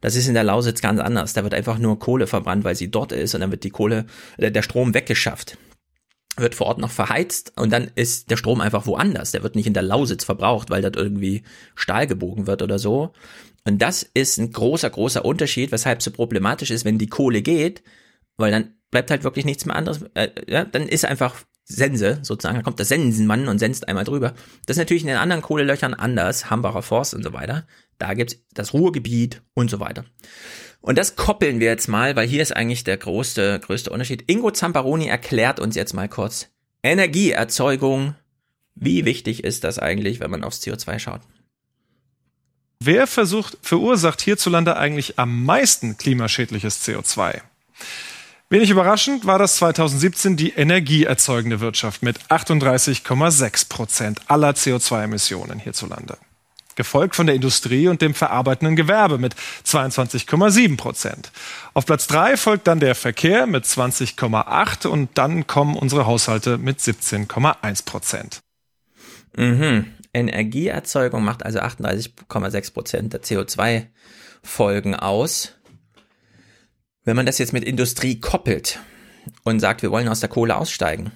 Das 0.00 0.16
ist 0.16 0.28
in 0.28 0.34
der 0.34 0.44
Lausitz 0.44 0.80
ganz 0.80 0.98
anders. 0.98 1.34
Da 1.34 1.42
wird 1.42 1.52
einfach 1.52 1.76
nur 1.76 1.98
Kohle 1.98 2.26
verbrannt, 2.26 2.64
weil 2.64 2.74
sie 2.74 2.90
dort 2.90 3.12
ist 3.12 3.34
und 3.34 3.42
dann 3.42 3.50
wird 3.50 3.64
die 3.64 3.70
Kohle, 3.70 4.06
der 4.38 4.62
Strom 4.62 4.94
weggeschafft 4.94 5.58
wird 6.36 6.54
vor 6.54 6.66
Ort 6.66 6.78
noch 6.78 6.90
verheizt 6.90 7.52
und 7.56 7.72
dann 7.72 7.90
ist 7.94 8.30
der 8.30 8.36
Strom 8.36 8.60
einfach 8.60 8.86
woanders. 8.86 9.30
Der 9.32 9.42
wird 9.42 9.54
nicht 9.54 9.66
in 9.66 9.74
der 9.74 9.82
Lausitz 9.82 10.24
verbraucht, 10.24 10.70
weil 10.70 10.82
dort 10.82 10.96
irgendwie 10.96 11.42
Stahl 11.74 12.06
gebogen 12.06 12.46
wird 12.46 12.62
oder 12.62 12.78
so. 12.78 13.12
Und 13.64 13.82
das 13.82 14.02
ist 14.02 14.38
ein 14.38 14.52
großer, 14.52 14.90
großer 14.90 15.24
Unterschied, 15.24 15.72
weshalb 15.72 15.98
es 15.98 16.04
so 16.04 16.10
problematisch 16.10 16.70
ist, 16.70 16.84
wenn 16.84 16.98
die 16.98 17.08
Kohle 17.08 17.42
geht, 17.42 17.82
weil 18.36 18.52
dann 18.52 18.74
bleibt 18.90 19.10
halt 19.10 19.24
wirklich 19.24 19.44
nichts 19.44 19.64
mehr 19.64 19.76
anderes. 19.76 20.02
Äh, 20.14 20.28
ja, 20.46 20.64
dann 20.64 20.88
ist 20.88 21.04
einfach 21.04 21.34
Sense, 21.64 22.20
sozusagen, 22.22 22.56
da 22.56 22.62
kommt 22.62 22.78
der 22.78 22.86
Sensenmann 22.86 23.48
und 23.48 23.58
senzt 23.58 23.88
einmal 23.88 24.04
drüber. 24.04 24.34
Das 24.66 24.76
ist 24.76 24.78
natürlich 24.78 25.02
in 25.02 25.08
den 25.08 25.16
anderen 25.16 25.42
Kohlelöchern 25.42 25.94
anders, 25.94 26.48
Hambacher 26.48 26.82
Forst 26.82 27.12
und 27.12 27.24
so 27.24 27.32
weiter. 27.32 27.66
Da 27.98 28.14
gibt's 28.14 28.38
das 28.54 28.72
Ruhrgebiet 28.72 29.42
und 29.54 29.68
so 29.68 29.80
weiter. 29.80 30.04
Und 30.80 30.98
das 30.98 31.16
koppeln 31.16 31.60
wir 31.60 31.66
jetzt 31.66 31.88
mal, 31.88 32.16
weil 32.16 32.28
hier 32.28 32.42
ist 32.42 32.54
eigentlich 32.54 32.84
der 32.84 32.96
größte, 32.96 33.60
größte 33.60 33.90
Unterschied. 33.90 34.24
Ingo 34.28 34.50
Zamparoni 34.50 35.06
erklärt 35.08 35.58
uns 35.58 35.74
jetzt 35.74 35.94
mal 35.94 36.08
kurz 36.08 36.48
Energieerzeugung. 36.82 38.14
Wie 38.74 39.04
wichtig 39.04 39.42
ist 39.42 39.64
das 39.64 39.78
eigentlich, 39.78 40.20
wenn 40.20 40.30
man 40.30 40.44
aufs 40.44 40.60
CO2 40.60 40.98
schaut? 40.98 41.22
Wer 42.78 43.06
versucht, 43.06 43.56
verursacht 43.62 44.20
hierzulande 44.20 44.76
eigentlich 44.76 45.18
am 45.18 45.44
meisten 45.44 45.96
klimaschädliches 45.96 46.86
CO2? 46.86 47.40
Wenig 48.48 48.70
überraschend 48.70 49.26
war 49.26 49.40
das 49.40 49.56
2017 49.56 50.36
die 50.36 50.50
energieerzeugende 50.50 51.58
Wirtschaft 51.58 52.02
mit 52.02 52.20
38,6 52.28 53.68
Prozent 53.68 54.20
aller 54.28 54.50
CO2-Emissionen 54.50 55.58
hierzulande. 55.58 56.16
Gefolgt 56.76 57.16
von 57.16 57.26
der 57.26 57.34
Industrie 57.34 57.88
und 57.88 58.02
dem 58.02 58.14
verarbeitenden 58.14 58.76
Gewerbe 58.76 59.18
mit 59.18 59.34
22,7 59.64 60.76
Prozent. 60.76 61.32
Auf 61.74 61.86
Platz 61.86 62.06
drei 62.06 62.36
folgt 62.36 62.66
dann 62.66 62.80
der 62.80 62.94
Verkehr 62.94 63.46
mit 63.46 63.64
20,8 63.64 64.86
und 64.86 65.10
dann 65.14 65.46
kommen 65.46 65.74
unsere 65.74 66.06
Haushalte 66.06 66.58
mit 66.58 66.78
17,1 66.78 67.84
Prozent. 67.84 68.40
Mhm. 69.36 69.86
Energieerzeugung 70.12 71.24
macht 71.24 71.44
also 71.44 71.60
38,6 71.60 72.72
Prozent 72.72 73.12
der 73.12 73.22
CO2-Folgen 73.22 74.94
aus. 74.94 75.52
Wenn 77.04 77.16
man 77.16 77.26
das 77.26 77.38
jetzt 77.38 77.52
mit 77.52 77.64
Industrie 77.64 78.20
koppelt 78.20 78.80
und 79.44 79.60
sagt, 79.60 79.82
wir 79.82 79.90
wollen 79.90 80.08
aus 80.08 80.20
der 80.20 80.28
Kohle 80.28 80.56
aussteigen, 80.56 81.12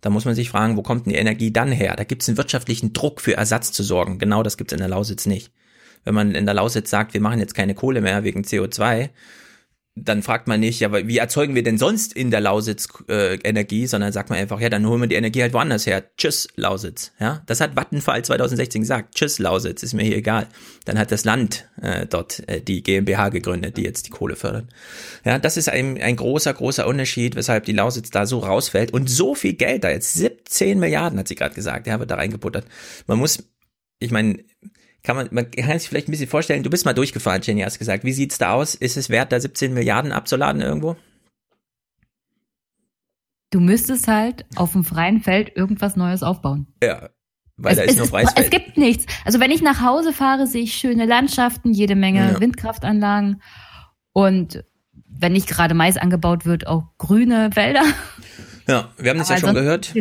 dann 0.00 0.12
muss 0.12 0.24
man 0.24 0.34
sich 0.34 0.50
fragen, 0.50 0.76
wo 0.76 0.82
kommt 0.82 1.06
denn 1.06 1.12
die 1.12 1.18
Energie 1.18 1.52
dann 1.52 1.72
her? 1.72 1.96
Da 1.96 2.04
gibt 2.04 2.22
es 2.22 2.28
einen 2.28 2.36
wirtschaftlichen 2.36 2.92
Druck 2.92 3.20
für 3.20 3.36
Ersatz 3.36 3.72
zu 3.72 3.82
sorgen. 3.82 4.18
Genau 4.18 4.42
das 4.42 4.56
gibt 4.56 4.72
es 4.72 4.76
in 4.76 4.80
der 4.80 4.88
Lausitz 4.88 5.26
nicht. 5.26 5.50
Wenn 6.04 6.14
man 6.14 6.34
in 6.34 6.46
der 6.46 6.54
Lausitz 6.54 6.90
sagt, 6.90 7.14
wir 7.14 7.20
machen 7.20 7.40
jetzt 7.40 7.54
keine 7.54 7.74
Kohle 7.74 8.00
mehr 8.00 8.22
wegen 8.22 8.42
CO2, 8.42 9.10
dann 10.04 10.22
fragt 10.22 10.48
man 10.48 10.60
nicht, 10.60 10.80
ja, 10.80 10.92
wie 10.92 11.18
erzeugen 11.18 11.54
wir 11.54 11.62
denn 11.62 11.78
sonst 11.78 12.12
in 12.12 12.30
der 12.30 12.40
Lausitz 12.40 12.88
äh, 13.08 13.36
Energie, 13.36 13.86
sondern 13.86 14.12
sagt 14.12 14.30
man 14.30 14.38
einfach, 14.38 14.60
ja, 14.60 14.68
dann 14.68 14.86
holen 14.86 15.00
wir 15.00 15.08
die 15.08 15.14
Energie 15.14 15.42
halt 15.42 15.52
woanders 15.52 15.86
her. 15.86 16.04
Tschüss, 16.16 16.48
Lausitz. 16.56 17.12
Ja, 17.20 17.42
das 17.46 17.60
hat 17.60 17.76
Vattenfall 17.76 18.24
2016 18.24 18.82
gesagt. 18.82 19.14
Tschüss, 19.14 19.38
Lausitz, 19.38 19.82
ist 19.82 19.94
mir 19.94 20.04
hier 20.04 20.16
egal. 20.16 20.46
Dann 20.84 20.98
hat 20.98 21.12
das 21.12 21.24
Land 21.24 21.68
äh, 21.80 22.06
dort 22.06 22.48
äh, 22.48 22.60
die 22.60 22.82
GmbH 22.82 23.28
gegründet, 23.28 23.76
die 23.76 23.82
jetzt 23.82 24.06
die 24.06 24.10
Kohle 24.10 24.36
fördert. 24.36 24.66
Ja, 25.24 25.38
das 25.38 25.56
ist 25.56 25.68
ein, 25.68 26.00
ein 26.00 26.16
großer, 26.16 26.54
großer 26.54 26.86
Unterschied, 26.86 27.36
weshalb 27.36 27.64
die 27.64 27.72
Lausitz 27.72 28.10
da 28.10 28.26
so 28.26 28.38
rausfällt 28.38 28.92
und 28.92 29.08
so 29.08 29.34
viel 29.34 29.54
Geld 29.54 29.84
da 29.84 29.90
jetzt 29.90 30.14
17 30.14 30.78
Milliarden 30.78 31.18
hat 31.18 31.28
sie 31.28 31.34
gerade 31.34 31.54
gesagt, 31.54 31.86
ja, 31.86 31.98
wird 31.98 32.10
da 32.10 32.16
reingebuttert. 32.16 32.66
Man 33.06 33.18
muss, 33.18 33.44
ich 33.98 34.10
meine, 34.10 34.38
kann 35.02 35.16
man, 35.16 35.28
man 35.30 35.50
kann 35.50 35.78
sich 35.78 35.88
vielleicht 35.88 36.08
ein 36.08 36.10
bisschen 36.12 36.28
vorstellen, 36.28 36.62
du 36.62 36.70
bist 36.70 36.84
mal 36.84 36.92
durchgefahren, 36.94 37.42
Jenny, 37.42 37.62
hast 37.62 37.78
gesagt. 37.78 38.04
Wie 38.04 38.12
sieht's 38.12 38.38
da 38.38 38.52
aus? 38.52 38.74
Ist 38.74 38.96
es 38.96 39.08
wert, 39.10 39.32
da 39.32 39.40
17 39.40 39.72
Milliarden 39.72 40.12
abzuladen 40.12 40.60
irgendwo? 40.60 40.96
Du 43.50 43.60
müsstest 43.60 44.08
halt 44.08 44.44
auf 44.56 44.72
dem 44.72 44.84
freien 44.84 45.20
Feld 45.20 45.56
irgendwas 45.56 45.96
Neues 45.96 46.22
aufbauen. 46.22 46.66
Ja, 46.82 47.08
weil 47.56 47.72
es, 47.72 47.78
da 47.78 47.82
ist 47.84 47.90
es, 47.92 47.96
nur 47.96 48.04
es, 48.04 48.10
freies 48.10 48.28
es 48.28 48.34
Feld. 48.34 48.50
gibt 48.50 48.76
nichts. 48.76 49.06
Also 49.24 49.40
wenn 49.40 49.50
ich 49.50 49.62
nach 49.62 49.80
Hause 49.80 50.12
fahre, 50.12 50.46
sehe 50.46 50.62
ich 50.62 50.74
schöne 50.74 51.06
Landschaften, 51.06 51.72
jede 51.72 51.96
Menge 51.96 52.32
Ja. 52.32 52.40
Windkraftanlagen 52.40 53.42
und 54.12 54.64
wenn 55.10 55.32
nicht 55.32 55.48
gerade 55.48 55.74
Mais 55.74 55.96
angebaut 55.96 56.44
wird, 56.44 56.66
auch 56.66 56.84
grüne 56.98 57.50
Wälder. 57.54 57.82
Ja, 58.68 58.92
wir 58.98 59.10
haben 59.10 59.18
das 59.18 59.30
ja 59.30 59.36
Aber 59.36 59.40
schon 59.40 59.54
sonst 59.54 59.60
gehört. 59.62 59.94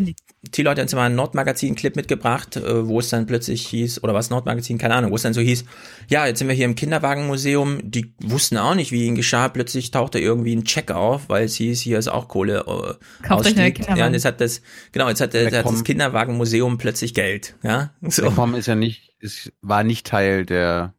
Thilo 0.51 0.69
hat 0.69 0.79
uns 0.79 0.93
mal 0.93 1.07
einen 1.07 1.15
Nordmagazin-Clip 1.15 1.95
mitgebracht, 1.95 2.57
äh, 2.57 2.87
wo 2.87 2.99
es 2.99 3.09
dann 3.09 3.25
plötzlich 3.25 3.67
hieß, 3.67 4.03
oder 4.03 4.13
was 4.13 4.29
Nordmagazin, 4.29 4.77
keine 4.77 4.93
Ahnung, 4.95 5.11
wo 5.11 5.15
es 5.15 5.23
dann 5.23 5.33
so 5.33 5.41
hieß, 5.41 5.65
ja, 6.09 6.27
jetzt 6.27 6.39
sind 6.39 6.47
wir 6.47 6.55
hier 6.55 6.65
im 6.65 6.75
Kinderwagenmuseum, 6.75 7.79
die 7.83 8.13
wussten 8.21 8.57
auch 8.57 8.75
nicht, 8.75 8.91
wie 8.91 9.05
ihnen 9.05 9.15
geschah, 9.15 9.49
plötzlich 9.49 9.91
tauchte 9.91 10.19
irgendwie 10.19 10.55
ein 10.55 10.63
Check 10.63 10.91
auf, 10.91 11.27
weil 11.27 11.45
es 11.45 11.55
hieß, 11.55 11.81
hier 11.81 11.97
ist 11.97 12.07
auch 12.07 12.27
Kohle 12.27 12.59
äh, 12.67 13.25
Kauft 13.25 13.47
euch. 13.47 13.55
Kinderwagen. 13.55 13.97
Ja, 13.97 14.07
und 14.07 14.13
jetzt 14.13 14.25
hat 14.25 14.39
das, 14.39 14.61
genau, 14.91 15.09
jetzt 15.09 15.21
hat, 15.21 15.33
hat 15.33 15.53
das 15.65 15.83
Kinderwagenmuseum 15.83 16.77
plötzlich 16.77 17.13
Geld, 17.13 17.55
ja. 17.63 17.91
So. 18.01 18.21
Telekom 18.21 18.55
ist 18.55 18.67
ja 18.67 18.75
nicht, 18.75 19.15
ist, 19.19 19.51
war 19.61 19.83
nicht 19.83 20.05
Teil 20.05 20.45
der. 20.45 20.93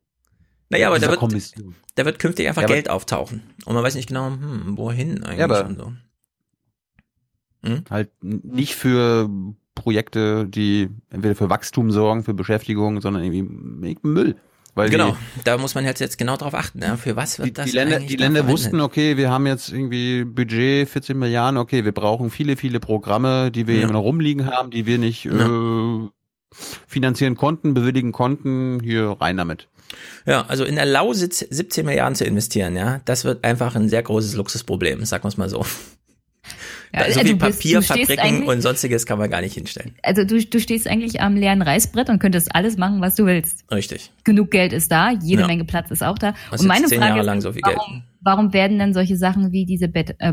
Naja, 0.69 0.89
aber 0.89 0.99
da 0.99 1.09
wird, 1.09 1.21
Kommission. 1.21 1.75
da 1.95 2.05
wird 2.05 2.19
künftig 2.19 2.49
einfach 2.49 2.63
Ja, 2.63 2.69
Geld 2.69 2.91
auftauchen. 2.91 3.43
Und 3.65 3.75
man 3.75 3.83
weiß 3.83 3.95
nicht 3.95 4.09
genau, 4.09 4.27
hm, 4.27 4.77
wohin 4.77 5.25
eigentlich 5.25 5.39
Ja, 5.39 5.45
aber- 5.47 5.65
und 5.65 5.79
so. 5.79 5.93
Halt 7.91 8.11
n- 8.23 8.41
nicht 8.45 8.75
für 8.75 9.29
Projekte, 9.75 10.47
die 10.47 10.89
entweder 11.11 11.35
für 11.35 11.51
Wachstum 11.51 11.91
sorgen, 11.91 12.25
für 12.25 12.35
Beschäftigung, 12.35 13.01
sondern 13.01 13.23
irgendwie 13.23 13.97
Müll. 14.03 14.37
Weil 14.75 14.91
genau, 14.91 15.17
die, 15.37 15.41
da 15.45 15.59
muss 15.59 15.75
man 15.75 15.85
jetzt, 15.85 15.99
jetzt 15.99 16.19
genau 16.19 16.37
drauf 16.37 16.55
achten, 16.55 16.81
ja, 16.83 16.97
für 16.97 17.17
was 17.17 17.39
wird 17.39 17.49
die, 17.49 17.53
das 17.53 17.67
die 17.71 17.73
Länder, 17.77 17.99
die 17.99 18.17
Länder 18.17 18.47
wussten, 18.47 18.81
okay, 18.81 19.17
wir 19.17 19.29
haben 19.31 19.47
jetzt 19.47 19.71
irgendwie 19.73 20.25
Budget 20.25 20.89
14 20.89 21.19
Milliarden, 21.19 21.59
okay, 21.59 21.85
wir 21.85 21.91
brauchen 21.93 22.31
viele, 22.31 22.57
viele 22.57 22.79
Programme, 22.79 23.51
die 23.51 23.67
wir 23.67 23.77
Ja. 23.77 23.85
immer 23.85 23.95
noch 23.95 24.03
rumliegen 24.03 24.47
haben, 24.47 24.71
die 24.71 24.87
wir 24.87 24.99
nicht 24.99 25.27
äh, 25.27 26.09
finanzieren 26.87 27.35
konnten, 27.37 27.75
bewilligen 27.75 28.13
konnten, 28.13 28.81
hier 28.81 29.17
rein 29.21 29.37
damit. 29.37 29.69
Ja, 30.27 30.45
also 30.47 30.65
in 30.65 30.77
der 30.77 30.87
Lausitz 30.87 31.39
17 31.41 31.85
Milliarden 31.85 32.15
zu 32.15 32.25
investieren, 32.25 32.77
ja, 32.77 33.01
das 33.05 33.25
wird 33.25 33.45
einfach 33.45 33.75
ein 33.75 33.89
sehr 33.89 34.03
großes 34.03 34.35
Luxusproblem, 34.37 35.05
sagen 35.07 35.25
wir 35.25 35.29
es 35.29 35.37
mal 35.37 35.49
so. 35.49 35.65
Ja, 36.93 37.01
so 37.01 37.07
also 37.07 37.21
viel 37.21 37.37
bist- 37.37 37.59
du 37.59 37.63
stehst 37.63 37.89
Papierfabriken 37.89 38.19
eigentlich- 38.25 38.49
und 38.49 38.61
sonstiges 38.63 39.05
kann 39.07 39.19
man 39.19 39.29
gar 39.31 39.41
nicht 39.41 39.55
hinstellen. 39.55 39.95
Also 40.03 40.25
du, 40.25 40.43
du 40.43 40.59
stehst 40.61 40.87
eigentlich 40.89 41.21
am 41.21 41.37
leeren 41.37 41.63
Reißbrett 41.63 42.09
und 42.09 42.19
könntest 42.19 42.55
alles 42.55 42.77
machen, 42.77 43.01
was 43.01 43.15
du 43.15 43.27
willst. 43.27 43.71
Richtig. 43.71 44.11
Genug 44.25 44.51
Geld 44.51 44.73
ist 44.73 44.91
da, 44.91 45.11
jede 45.11 45.43
Ja. 45.43 45.47
Menge 45.47 45.65
Platz 45.65 45.91
ist 45.91 46.03
auch 46.03 46.19
da. 46.19 46.35
Was 46.51 46.61
und 46.63 46.67
meine 46.69 46.87
zehn 46.87 46.99
Frage 46.99 47.09
Jahre 47.11 47.21
ist, 47.21 47.27
lang 47.27 47.41
so 47.43 47.53
viel 47.53 47.63
warum, 47.65 47.93
Geld. 47.93 48.03
warum 48.23 48.53
werden 48.53 48.79
denn 48.79 48.95
solche 48.95 49.17
Sachen 49.17 49.53
wie 49.53 49.67
diese 49.67 49.89
Bet 49.89 50.15
äh, 50.19 50.33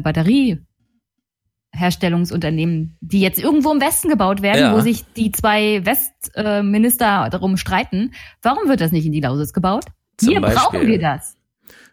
Batterieherstellungsunternehmen, 1.74 2.98
die 3.01 3.19
jetzt 3.22 3.40
irgendwo 3.42 3.72
im 3.72 3.82
Westen 3.82 4.09
gebaut 4.09 4.42
werden, 4.42 4.59
Ja. 4.61 4.74
wo 4.75 4.80
sich 4.80 5.03
die 5.17 5.32
zwei 5.32 5.85
Westminister 5.85 7.30
darum 7.30 7.58
streiten, 7.58 8.14
warum 8.42 8.67
wird 8.69 8.82
das 8.82 8.92
nicht 8.92 9.06
in 9.06 9.11
die 9.11 9.22
Lausitz 9.22 9.53
gebaut? 9.53 9.85
Zum 10.17 10.30
Hier 10.30 10.42
brauchen 10.42 10.53
Beispiel. 10.80 10.88
wir 10.88 11.00
das. 11.00 11.35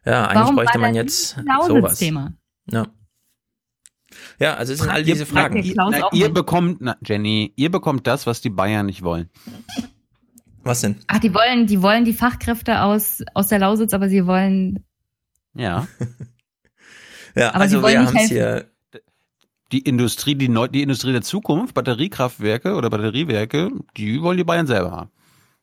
Ja, 0.05 0.27
eigentlich 0.27 0.43
Warum 0.43 0.57
bräuchte 0.57 0.79
man 0.79 0.95
jetzt 0.95 1.31
sowas. 1.31 1.45
Lausitz-Thema? 1.69 2.33
Ja. 2.71 2.87
Ja, 4.43 4.55
also 4.55 4.73
es 4.73 4.81
sind 4.81 4.91
all 4.91 5.05
diese 5.05 5.25
Fragen. 5.25 5.63
Ihr, 5.63 5.75
na, 5.77 6.09
ihr 6.13 6.29
bekommt, 6.29 6.81
na, 6.81 6.97
Jenny, 7.07 7.53
ihr 7.55 7.71
bekommt 7.71 8.09
das, 8.09 8.27
was 8.27 8.41
die 8.41 8.51
Bayern 8.51 8.87
nicht 8.87 9.03
wollen. 9.03 9.31
Was 10.65 10.81
denn? 10.81 10.97
Ach, 11.07 11.21
die 11.21 11.33
wollen, 11.33 11.69
die 11.69 11.81
wollen 11.81 12.05
die 12.05 12.13
Fachkräfte 12.13 12.83
aus, 12.83 13.23
aus 13.35 13.49
der 13.49 13.61
Lausitz, 13.61 13.95
aber 13.95 14.09
sie 14.09 14.27
wollen 14.27 14.85
Ja. 15.55 15.87
Ja, 17.35 17.55
Aber 17.55 17.69
sie 17.69 17.77
also 17.77 17.83
wollen 17.83 17.95
wir 17.95 18.01
nicht 18.01 18.09
haben 18.09 18.17
es 18.17 18.31
helfen. 18.31 18.37
hier 18.37 18.67
Die 19.71 19.79
Industrie, 19.79 20.35
die, 20.35 20.49
neu, 20.49 20.67
die 20.69 20.83
Industrie 20.83 21.13
der 21.13 21.23
Zukunft, 21.23 21.73
Batteriekraftwerke 21.73 22.75
oder 22.75 22.91
Batteriewerke, 22.91 23.71
die 23.97 24.21
wollen 24.21 24.37
die 24.37 24.45
Bayern 24.45 24.67
selber 24.67 24.91
haben. 24.91 25.11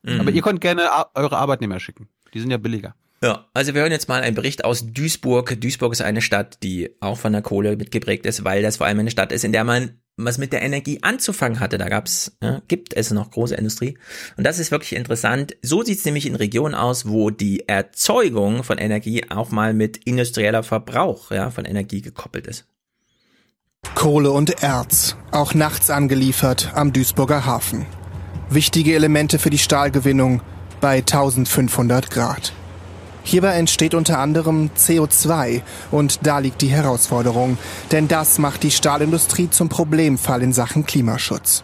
Mhm. 0.04 0.22
Aber 0.22 0.32
ihr 0.32 0.42
könnt 0.42 0.62
gerne 0.62 0.90
eure 1.14 1.38
Arbeitnehmer 1.38 1.80
schicken. 1.80 2.08
Die 2.34 2.40
sind 2.40 2.50
ja 2.50 2.58
billiger. 2.58 2.96
Ja, 3.22 3.48
also 3.54 3.74
wir 3.74 3.82
hören 3.82 3.92
jetzt 3.92 4.08
mal 4.08 4.22
einen 4.22 4.36
Bericht 4.36 4.64
aus 4.64 4.86
Duisburg. 4.94 5.60
Duisburg 5.60 5.92
ist 5.92 6.02
eine 6.02 6.22
Stadt, 6.22 6.64
die 6.64 6.96
auch 7.02 7.18
von 7.18 7.34
der 7.34 7.42
Kohle 7.42 7.76
mitgeprägt 7.76 8.26
ist, 8.26 8.46
weil 8.46 8.62
das 8.62 8.78
vor 8.78 8.88
allem 8.88 9.00
eine 9.00 9.12
Stadt 9.12 9.32
ist, 9.32 9.44
in 9.44 9.52
der 9.52 9.66
man 9.66 10.00
was 10.26 10.38
mit 10.38 10.54
der 10.54 10.62
Energie 10.62 11.00
anzufangen 11.02 11.60
hatte. 11.60 11.78
Da 11.78 11.88
gab's, 11.88 12.38
ja, 12.42 12.62
gibt 12.68 12.94
es 12.94 13.12
noch 13.12 13.32
große 13.32 13.56
Industrie. 13.56 13.98
Und 14.38 14.46
das 14.46 14.60
ist 14.60 14.72
wirklich 14.72 14.94
interessant. 14.94 15.56
So 15.62 15.84
sieht's 15.84 16.06
nämlich 16.06 16.26
in 16.26 16.36
Regionen 16.36 16.76
aus, 16.76 17.08
wo 17.08 17.30
die 17.30 17.68
Erzeugung 17.68 18.64
von 18.64 18.78
Energie 18.78 19.24
auch 19.30 19.52
mal 19.52 19.74
mit 19.74 19.98
industrieller 19.98 20.64
Verbrauch 20.64 21.32
ja, 21.32 21.52
von 21.52 21.66
Energie 21.66 22.02
gekoppelt 22.02 22.48
ist. 22.48 22.66
Kohle 23.96 24.32
und 24.32 24.62
Erz, 24.62 25.16
auch 25.32 25.54
nachts 25.54 25.90
angeliefert 25.90 26.72
am 26.76 26.92
Duisburger 26.92 27.46
Hafen. 27.46 27.86
Wichtige 28.50 28.96
Elemente 28.96 29.40
für 29.40 29.50
die 29.50 29.58
Stahlgewinnung 29.58 30.42
bei 30.82 30.98
1500 30.98 32.12
Grad. 32.12 32.54
Hierbei 33.24 33.54
entsteht 33.54 33.94
unter 33.94 34.20
anderem 34.20 34.72
CO2 34.76 35.62
und 35.92 36.26
da 36.26 36.40
liegt 36.40 36.62
die 36.62 36.70
Herausforderung, 36.70 37.58
denn 37.92 38.08
das 38.08 38.40
macht 38.40 38.64
die 38.64 38.72
Stahlindustrie 38.72 39.50
zum 39.50 39.70
Problemfall 39.70 40.42
in 40.42 40.54
Sachen 40.54 40.86
Klimaschutz. 40.86 41.64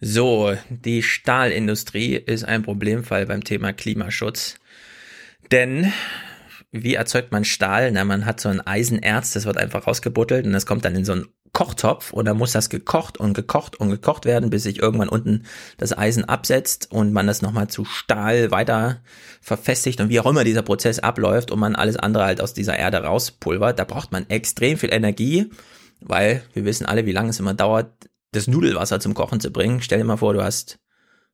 So, 0.00 0.54
die 0.68 1.02
Stahlindustrie 1.02 2.14
ist 2.14 2.44
ein 2.44 2.62
Problemfall 2.62 3.26
beim 3.26 3.42
Thema 3.42 3.72
Klimaschutz. 3.72 4.56
Denn 5.50 5.92
wie 6.70 6.94
erzeugt 6.94 7.32
man 7.32 7.44
Stahl? 7.44 7.90
Na, 7.90 8.04
man 8.04 8.26
hat 8.26 8.40
so 8.40 8.48
ein 8.48 8.60
Eisenerz, 8.60 9.32
das 9.32 9.46
wird 9.46 9.56
einfach 9.56 9.86
rausgebuttelt 9.86 10.46
und 10.46 10.52
das 10.52 10.66
kommt 10.66 10.84
dann 10.84 10.94
in 10.94 11.04
so 11.04 11.12
einen 11.12 11.26
Kochtopf 11.52 12.12
und 12.12 12.24
dann 12.24 12.36
muss 12.36 12.52
das 12.52 12.70
gekocht 12.70 13.18
und 13.18 13.34
gekocht 13.34 13.76
und 13.76 13.90
gekocht 13.90 14.24
werden, 14.24 14.50
bis 14.50 14.62
sich 14.64 14.80
irgendwann 14.80 15.08
unten 15.08 15.44
das 15.76 15.96
Eisen 15.96 16.24
absetzt 16.24 16.90
und 16.90 17.12
man 17.12 17.26
das 17.26 17.42
nochmal 17.42 17.68
zu 17.68 17.84
Stahl 17.84 18.50
weiter 18.50 19.00
verfestigt 19.40 20.00
und 20.00 20.08
wie 20.08 20.20
auch 20.20 20.26
immer 20.26 20.44
dieser 20.44 20.62
Prozess 20.62 20.98
abläuft 20.98 21.50
und 21.50 21.58
man 21.58 21.76
alles 21.76 21.96
andere 21.96 22.24
halt 22.24 22.40
aus 22.40 22.54
dieser 22.54 22.76
Erde 22.76 22.98
rauspulvert. 22.98 23.78
Da 23.78 23.84
braucht 23.84 24.12
man 24.12 24.28
extrem 24.28 24.78
viel 24.78 24.92
Energie, 24.92 25.50
weil 26.00 26.42
wir 26.52 26.64
wissen 26.64 26.86
alle, 26.86 27.06
wie 27.06 27.12
lange 27.12 27.30
es 27.30 27.40
immer 27.40 27.54
dauert, 27.54 27.92
das 28.32 28.46
Nudelwasser 28.46 29.00
zum 29.00 29.14
Kochen 29.14 29.40
zu 29.40 29.50
bringen. 29.50 29.80
Stell 29.80 29.98
dir 29.98 30.04
mal 30.04 30.16
vor, 30.16 30.34
du 30.34 30.42
hast 30.42 30.78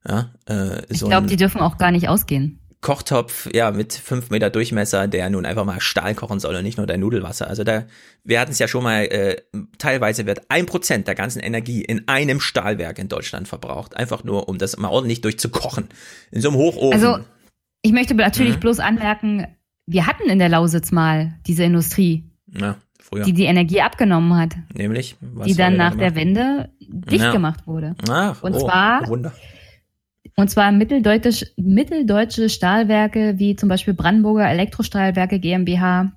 ja, 0.06 0.30
äh, 0.48 0.82
Ich 0.88 1.00
so 1.00 1.08
glaube, 1.08 1.26
die 1.26 1.36
dürfen 1.36 1.60
auch 1.60 1.78
gar 1.78 1.90
nicht 1.90 2.08
ausgehen. 2.08 2.60
Kochtopf, 2.84 3.48
ja, 3.54 3.70
mit 3.70 3.94
fünf 3.94 4.28
Meter 4.28 4.50
Durchmesser, 4.50 5.08
der 5.08 5.30
nun 5.30 5.46
einfach 5.46 5.64
mal 5.64 5.80
Stahl 5.80 6.14
kochen 6.14 6.38
soll 6.38 6.54
und 6.54 6.62
nicht 6.64 6.76
nur 6.76 6.86
dein 6.86 7.00
Nudelwasser. 7.00 7.48
Also 7.48 7.64
da, 7.64 7.84
wir 8.24 8.38
hatten 8.38 8.52
es 8.52 8.58
ja 8.58 8.68
schon 8.68 8.84
mal, 8.84 9.04
äh, 9.06 9.36
teilweise 9.78 10.26
wird 10.26 10.42
ein 10.50 10.66
Prozent 10.66 11.08
der 11.08 11.14
ganzen 11.14 11.40
Energie 11.40 11.80
in 11.82 12.06
einem 12.08 12.40
Stahlwerk 12.40 12.98
in 12.98 13.08
Deutschland 13.08 13.48
verbraucht. 13.48 13.96
Einfach 13.96 14.22
nur, 14.22 14.50
um 14.50 14.58
das 14.58 14.76
mal 14.76 14.88
ordentlich 14.90 15.22
durchzukochen. 15.22 15.88
In 16.30 16.42
so 16.42 16.50
einem 16.50 16.58
Hochofen. 16.58 16.92
Also, 16.92 17.24
ich 17.80 17.92
möchte 17.92 18.14
natürlich 18.14 18.56
Mhm. 18.56 18.60
bloß 18.60 18.80
anmerken, 18.80 19.46
wir 19.86 20.06
hatten 20.06 20.28
in 20.28 20.38
der 20.38 20.50
Lausitz 20.50 20.92
mal 20.92 21.34
diese 21.46 21.64
Industrie, 21.64 22.24
ja, 22.52 22.76
früher. 23.00 23.24
die 23.24 23.32
die 23.32 23.44
Energie 23.46 23.80
abgenommen 23.80 24.36
hat, 24.36 24.56
Nämlich, 24.74 25.16
was 25.20 25.46
die 25.46 25.54
dann 25.54 25.78
nach 25.78 25.94
der 25.94 26.10
gemacht? 26.10 26.16
Wende 26.16 26.68
dicht 26.80 27.24
Ja. 27.24 27.32
gemacht 27.32 27.66
wurde. 27.66 27.94
Ach, 28.10 28.42
Und 28.42 28.54
oh, 28.54 28.58
zwar 28.60 29.08
Wunder. 29.08 29.32
Und 30.36 30.50
zwar 30.50 30.72
mitteldeutsche, 30.72 31.46
mitteldeutsche 31.56 32.48
Stahlwerke 32.48 33.34
wie 33.38 33.54
zum 33.56 33.68
Beispiel 33.68 33.94
Brandenburger 33.94 34.48
Elektrostahlwerke 34.48 35.38
GmbH 35.38 36.12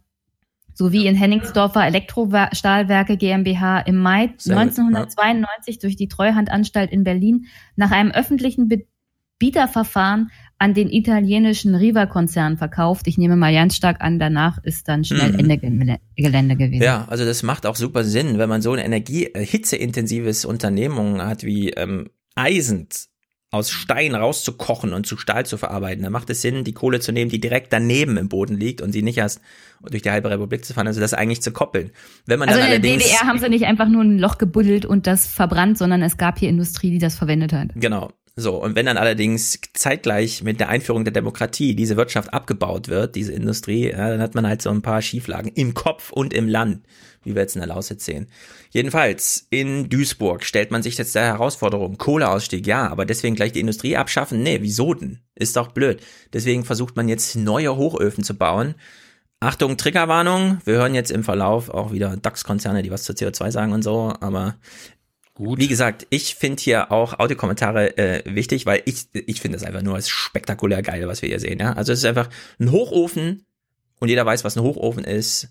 sowie 0.73 1.07
in 1.07 1.15
Henningsdorfer 1.15 1.85
Elektrostahlwerke 1.85 3.17
GmbH 3.17 3.79
im 3.81 3.97
Mai 3.97 4.33
Sehr 4.37 4.55
gut, 4.55 4.61
1992 4.79 5.79
durch 5.79 5.95
die 5.95 6.07
Treuhandanstalt 6.07 6.91
in 6.91 7.03
Berlin 7.03 7.45
nach 7.75 7.91
einem 7.91 8.11
öffentlichen 8.11 8.69
Bieterverfahren 9.39 10.31
an 10.59 10.73
den 10.73 10.89
italienischen 10.89 11.75
Riva-Konzern 11.75 12.57
verkauft. 12.57 13.07
Ich 13.07 13.19
nehme 13.19 13.35
mal 13.35 13.53
ganz 13.53 13.75
stark 13.75 14.01
an, 14.01 14.17
danach 14.17 14.63
ist 14.63 14.87
dann 14.87 15.03
schnell 15.03 15.33
Mhm. 15.33 15.39
Ende 15.39 15.57
Gel- 15.59 15.97
Gelände 16.15 16.55
gewesen. 16.55 16.81
Ja, 16.81 17.05
also 17.07 17.23
das 17.25 17.43
macht 17.43 17.67
auch 17.67 17.75
super 17.75 18.03
Sinn, 18.03 18.39
wenn 18.39 18.49
man 18.49 18.63
so 18.63 18.73
ein 18.73 18.79
energie 18.79 19.25
äh, 19.25 19.45
Unternehmung 20.45 21.21
hat 21.21 21.43
wie 21.43 21.69
ähm, 21.69 22.09
Eisen 22.33 22.87
aus 23.57 23.69
Stein 23.69 24.15
rauszukochen 24.15 24.93
und 24.93 25.05
zu 25.05 25.17
Stahl 25.17 25.45
zu 25.45 25.57
verarbeiten. 25.57 26.03
Da 26.03 26.09
macht 26.09 26.29
es 26.29 26.41
Sinn, 26.41 26.63
die 26.63 26.73
Kohle 26.73 26.99
zu 26.99 27.11
nehmen, 27.11 27.29
die 27.29 27.39
direkt 27.39 27.73
daneben 27.73 28.17
im 28.17 28.29
Boden 28.29 28.55
liegt 28.55 28.81
und 28.81 28.91
sie 28.91 29.01
nicht 29.01 29.17
erst 29.17 29.41
durch 29.81 30.01
die 30.01 30.11
halbe 30.11 30.29
Republik 30.29 30.65
zu 30.65 30.73
fahren, 30.73 30.87
also 30.87 30.99
das 30.99 31.13
eigentlich 31.13 31.41
zu 31.41 31.51
koppeln. 31.51 31.91
Wenn 32.25 32.39
man 32.39 32.49
Also 32.49 32.61
dann 32.61 32.71
in 32.71 32.81
der 32.81 32.91
DDR 32.91 33.21
haben 33.21 33.39
sie 33.39 33.49
nicht 33.49 33.65
einfach 33.65 33.87
nur 33.87 34.03
ein 34.03 34.17
Loch 34.19 34.37
gebuddelt 34.37 34.85
und 34.85 35.07
das 35.07 35.27
verbrannt, 35.27 35.77
sondern 35.77 36.01
es 36.01 36.17
gab 36.17 36.39
hier 36.39 36.49
Industrie, 36.49 36.91
die 36.91 36.99
das 36.99 37.15
verwendet 37.15 37.53
hat. 37.53 37.69
Genau. 37.75 38.11
So, 38.39 38.61
und 38.61 38.75
wenn 38.75 38.85
dann 38.85 38.97
allerdings 38.97 39.59
zeitgleich 39.73 40.43
mit 40.43 40.59
der 40.59 40.69
Einführung 40.69 41.03
der 41.03 41.11
Demokratie 41.11 41.75
diese 41.75 41.97
Wirtschaft 41.97 42.35
abgebaut 42.35 42.87
wird, 42.87 43.15
diese 43.15 43.33
Industrie, 43.33 43.89
ja, 43.89 44.09
dann 44.09 44.21
hat 44.21 44.35
man 44.35 44.45
halt 44.45 44.61
so 44.61 44.69
ein 44.69 44.83
paar 44.83 45.01
Schieflagen 45.01 45.51
im 45.55 45.73
Kopf 45.73 46.11
und 46.11 46.35
im 46.35 46.47
Land, 46.47 46.85
wie 47.23 47.33
wir 47.33 47.41
jetzt 47.41 47.55
in 47.55 47.61
der 47.61 47.69
Lausitz 47.69 48.05
sehen. 48.05 48.27
Jedenfalls, 48.69 49.47
in 49.49 49.89
Duisburg 49.89 50.43
stellt 50.43 50.71
man 50.71 50.83
sich 50.83 50.97
jetzt 50.97 51.15
der 51.15 51.25
Herausforderung, 51.25 51.97
Kohleausstieg, 51.97 52.67
ja, 52.67 52.87
aber 52.87 53.05
deswegen 53.05 53.35
gleich 53.35 53.51
die 53.51 53.59
Industrie 53.59 53.97
abschaffen? 53.97 54.43
Nee, 54.43 54.59
wieso 54.61 54.93
denn? 54.93 55.19
Ist 55.35 55.55
doch 55.55 55.71
blöd. 55.71 56.01
Deswegen 56.33 56.65
versucht 56.65 56.95
man 56.95 57.07
jetzt 57.07 57.35
neue 57.35 57.75
Hochöfen 57.75 58.23
zu 58.23 58.35
bauen. 58.35 58.75
Achtung, 59.39 59.77
Triggerwarnung. 59.77 60.59
Wir 60.65 60.75
hören 60.75 60.95
jetzt 60.95 61.11
im 61.11 61.23
Verlauf 61.23 61.69
auch 61.69 61.91
wieder 61.91 62.17
DAX-Konzerne, 62.17 62.81
die 62.81 62.91
was 62.91 63.03
zu 63.03 63.13
CO2 63.13 63.51
sagen 63.51 63.73
und 63.73 63.83
so, 63.83 64.13
aber 64.19 64.55
Gut. 65.37 65.59
Wie 65.59 65.67
gesagt, 65.67 66.07
ich 66.09 66.33
finde 66.33 66.63
hier 66.63 66.91
auch 66.91 67.19
Audiokommentare 67.19 67.95
äh, 67.95 68.23
wichtig, 68.25 68.65
weil 68.65 68.81
ich, 68.85 69.05
ich 69.13 69.39
finde 69.39 69.57
es 69.57 69.63
einfach 69.63 69.83
nur 69.83 69.93
als 69.93 70.09
spektakulär 70.09 70.81
geil, 70.81 71.07
was 71.07 71.21
wir 71.21 71.29
hier 71.29 71.39
sehen. 71.39 71.59
Ja? 71.59 71.73
Also 71.73 71.93
es 71.93 71.99
ist 71.99 72.05
einfach 72.05 72.27
ein 72.59 72.71
Hochofen 72.71 73.45
und 73.99 74.09
jeder 74.09 74.25
weiß, 74.25 74.43
was 74.43 74.55
ein 74.55 74.63
Hochofen 74.63 75.03
ist. 75.03 75.49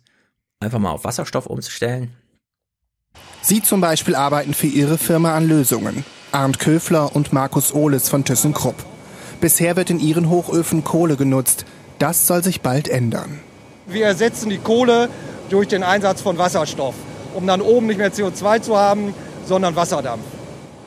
Einfach 0.59 0.81
mal 0.81 0.91
auf 0.91 1.05
Wasserstoff 1.05 1.47
umzustellen. 1.47 2.17
Sie 3.49 3.63
zum 3.63 3.81
Beispiel 3.81 4.17
arbeiten 4.17 4.55
für 4.55 4.67
ihre 4.67 4.99
Firma 4.99 5.37
an 5.37 5.47
Lösungen. 5.47 6.05
Arndt 6.33 6.59
Köfler 6.59 7.15
und 7.15 7.33
Markus 7.33 7.73
Ohles 7.73 8.09
von 8.09 8.25
ThyssenKrupp. 8.25 8.75
Bisher 9.41 9.77
wird 9.77 9.89
in 9.89 10.01
ihren 10.01 10.29
Hochöfen 10.29 10.83
Kohle 10.83 11.15
genutzt. 11.15 11.65
Das 12.01 12.27
soll 12.27 12.43
sich 12.43 12.61
bald 12.61 12.89
ändern. 12.89 13.39
Wir 13.87 14.07
ersetzen 14.07 14.51
die 14.51 14.59
Kohle 14.59 15.09
durch 15.49 15.69
den 15.69 15.85
Einsatz 15.85 16.23
von 16.23 16.39
Wasserstoff, 16.39 16.97
um 17.35 17.47
dann 17.47 17.61
oben 17.61 17.87
nicht 17.87 17.99
mehr 17.99 18.13
CO2 18.13 18.63
zu 18.63 18.77
haben, 18.77 19.15
sondern 19.47 19.77
Wasserdampf. 19.77 20.25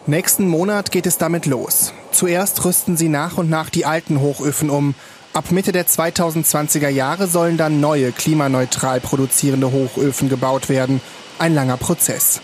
Nächsten 0.05 0.45
Monat 0.45 0.91
geht 0.91 1.07
es 1.07 1.17
damit 1.17 1.45
los. 1.45 1.93
Zuerst 2.11 2.65
rüsten 2.65 2.97
sie 2.97 3.07
nach 3.07 3.37
und 3.37 3.49
nach 3.49 3.69
die 3.69 3.85
alten 3.85 4.19
Hochöfen 4.19 4.69
um. 4.69 4.95
Ab 5.31 5.51
Mitte 5.51 5.71
der 5.71 5.87
2020er 5.87 6.89
Jahre 6.89 7.27
sollen 7.27 7.55
dann 7.55 7.79
neue 7.79 8.11
klimaneutral 8.11 8.99
produzierende 8.99 9.71
Hochöfen 9.71 10.27
gebaut 10.27 10.67
werden. 10.67 10.99
Ein 11.37 11.55
langer 11.55 11.77
Prozess. 11.77 12.41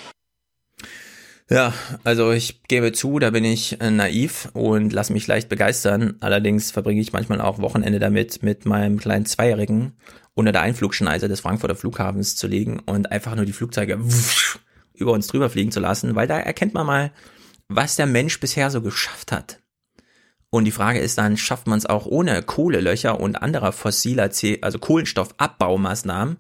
Ja, 1.48 1.74
also 2.04 2.32
ich 2.32 2.64
gebe 2.64 2.92
zu, 2.92 3.20
da 3.20 3.30
bin 3.30 3.46
ich 3.46 3.80
äh, 3.80 3.92
naiv 3.92 4.50
und 4.54 4.92
lasse 4.92 5.14
mich 5.14 5.28
leicht 5.28 5.48
begeistern. 5.48 6.16
Allerdings 6.20 6.72
verbringe 6.72 7.02
ich 7.02 7.14
manchmal 7.14 7.40
auch 7.40 7.60
Wochenende 7.60 8.00
damit, 8.00 8.42
mit 8.42 8.66
meinem 8.66 8.98
kleinen 8.98 9.28
Zweijährigen 9.28 9.94
unter 10.34 10.52
der 10.52 10.64
Einflugschneise 10.64 11.28
des 11.28 11.42
Frankfurter 11.42 11.76
Flughafens 11.76 12.36
zu 12.36 12.48
liegen 12.48 12.80
und 12.80 13.12
einfach 13.12 13.36
nur 13.36 13.46
die 13.46 13.54
Flugzeuge 13.54 14.00
über 14.96 15.12
uns 15.12 15.28
drüber 15.28 15.52
fliegen 15.52 15.72
zu 15.72 15.80
lassen, 15.80 16.16
weil 16.16 16.28
da 16.28 16.40
erkennt 16.40 16.74
man 16.74 16.88
mal, 16.88 17.12
was 17.68 17.96
der 17.96 18.08
Mensch 18.08 18.40
bisher 18.40 18.72
so 18.72 18.82
geschafft 18.82 19.32
hat. 19.32 19.60
Und 20.50 20.66
die 20.66 20.72
Frage 20.72 21.00
ist 21.00 21.18
dann, 21.18 21.38
schafft 21.38 21.68
man 21.68 21.78
es 21.78 21.86
auch 21.86 22.08
ohne 22.08 22.42
Kohlelöcher 22.42 23.20
und 23.20 23.36
anderer 23.36 23.72
fossiler, 23.72 24.30
also 24.62 24.80
Kohlenstoffabbaumaßnahmen, 24.80 26.38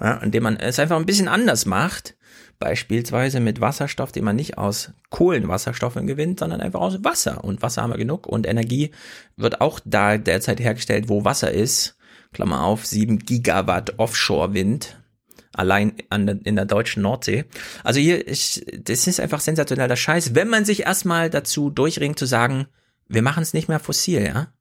ja, 0.00 0.14
indem 0.18 0.44
man 0.44 0.56
es 0.56 0.78
einfach 0.78 0.96
ein 0.96 1.06
bisschen 1.06 1.28
anders 1.28 1.66
macht, 1.66 2.16
beispielsweise 2.58 3.40
mit 3.40 3.60
Wasserstoff, 3.60 4.12
den 4.12 4.24
man 4.24 4.36
nicht 4.36 4.58
aus 4.58 4.92
Kohlenwasserstoffen 5.10 6.06
gewinnt, 6.06 6.40
sondern 6.40 6.60
einfach 6.60 6.80
aus 6.80 7.04
Wasser. 7.04 7.44
Und 7.44 7.62
Wasser 7.62 7.82
haben 7.82 7.92
wir 7.92 7.98
genug 7.98 8.26
und 8.26 8.46
Energie 8.46 8.90
wird 9.36 9.60
auch 9.60 9.80
da 9.84 10.18
derzeit 10.18 10.60
hergestellt, 10.60 11.08
wo 11.08 11.24
Wasser 11.24 11.50
ist. 11.50 11.96
Klammer 12.32 12.64
auf, 12.64 12.84
7 12.84 13.20
Gigawatt 13.20 13.98
Offshore-Wind 13.98 14.96
allein 15.52 15.94
an 16.10 16.28
in 16.28 16.56
der 16.56 16.66
deutschen 16.66 17.02
Nordsee. 17.02 17.46
Also 17.82 17.98
hier, 17.98 18.26
ist, 18.26 18.64
das 18.78 19.06
ist 19.06 19.20
einfach 19.20 19.40
sensationeller 19.40 19.96
Scheiß, 19.96 20.34
wenn 20.34 20.48
man 20.48 20.64
sich 20.64 20.82
erstmal 20.82 21.30
dazu 21.30 21.70
durchringt 21.70 22.18
zu 22.18 22.26
sagen, 22.26 22.66
wir 23.08 23.22
machen 23.22 23.42
es 23.42 23.54
nicht 23.54 23.68
mehr 23.68 23.80
fossil, 23.80 24.22
ja. 24.22 24.52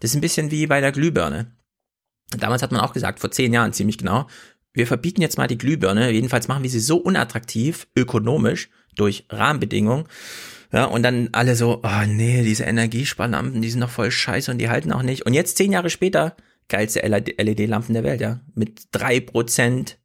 Das 0.00 0.10
ist 0.10 0.16
ein 0.16 0.20
bisschen 0.20 0.50
wie 0.50 0.66
bei 0.66 0.80
der 0.80 0.92
Glühbirne. 0.92 1.52
Damals 2.36 2.62
hat 2.62 2.72
man 2.72 2.80
auch 2.80 2.92
gesagt, 2.92 3.20
vor 3.20 3.30
zehn 3.30 3.52
Jahren 3.52 3.72
ziemlich 3.72 3.98
genau, 3.98 4.26
wir 4.74 4.86
verbieten 4.86 5.22
jetzt 5.22 5.38
mal 5.38 5.46
die 5.46 5.58
Glühbirne, 5.58 6.10
jedenfalls 6.10 6.48
machen 6.48 6.62
wir 6.62 6.70
sie 6.70 6.80
so 6.80 6.98
unattraktiv, 6.98 7.86
ökonomisch, 7.96 8.68
durch 8.96 9.24
Rahmenbedingungen, 9.30 10.06
ja, 10.72 10.86
und 10.86 11.04
dann 11.04 11.28
alle 11.30 11.54
so, 11.54 11.80
oh 11.84 12.06
nee, 12.06 12.42
diese 12.42 12.64
Energiesparlampen, 12.64 13.62
die 13.62 13.70
sind 13.70 13.80
doch 13.80 13.90
voll 13.90 14.10
scheiße 14.10 14.50
und 14.50 14.58
die 14.58 14.68
halten 14.68 14.92
auch 14.92 15.02
nicht. 15.02 15.24
Und 15.24 15.32
jetzt 15.32 15.56
zehn 15.56 15.70
Jahre 15.70 15.88
später, 15.88 16.36
geilste 16.68 17.00
LED-Lampen 17.00 17.94
der 17.94 18.02
Welt, 18.02 18.20
ja, 18.20 18.40
mit 18.54 18.88
drei 18.90 19.20
Prozent 19.20 19.98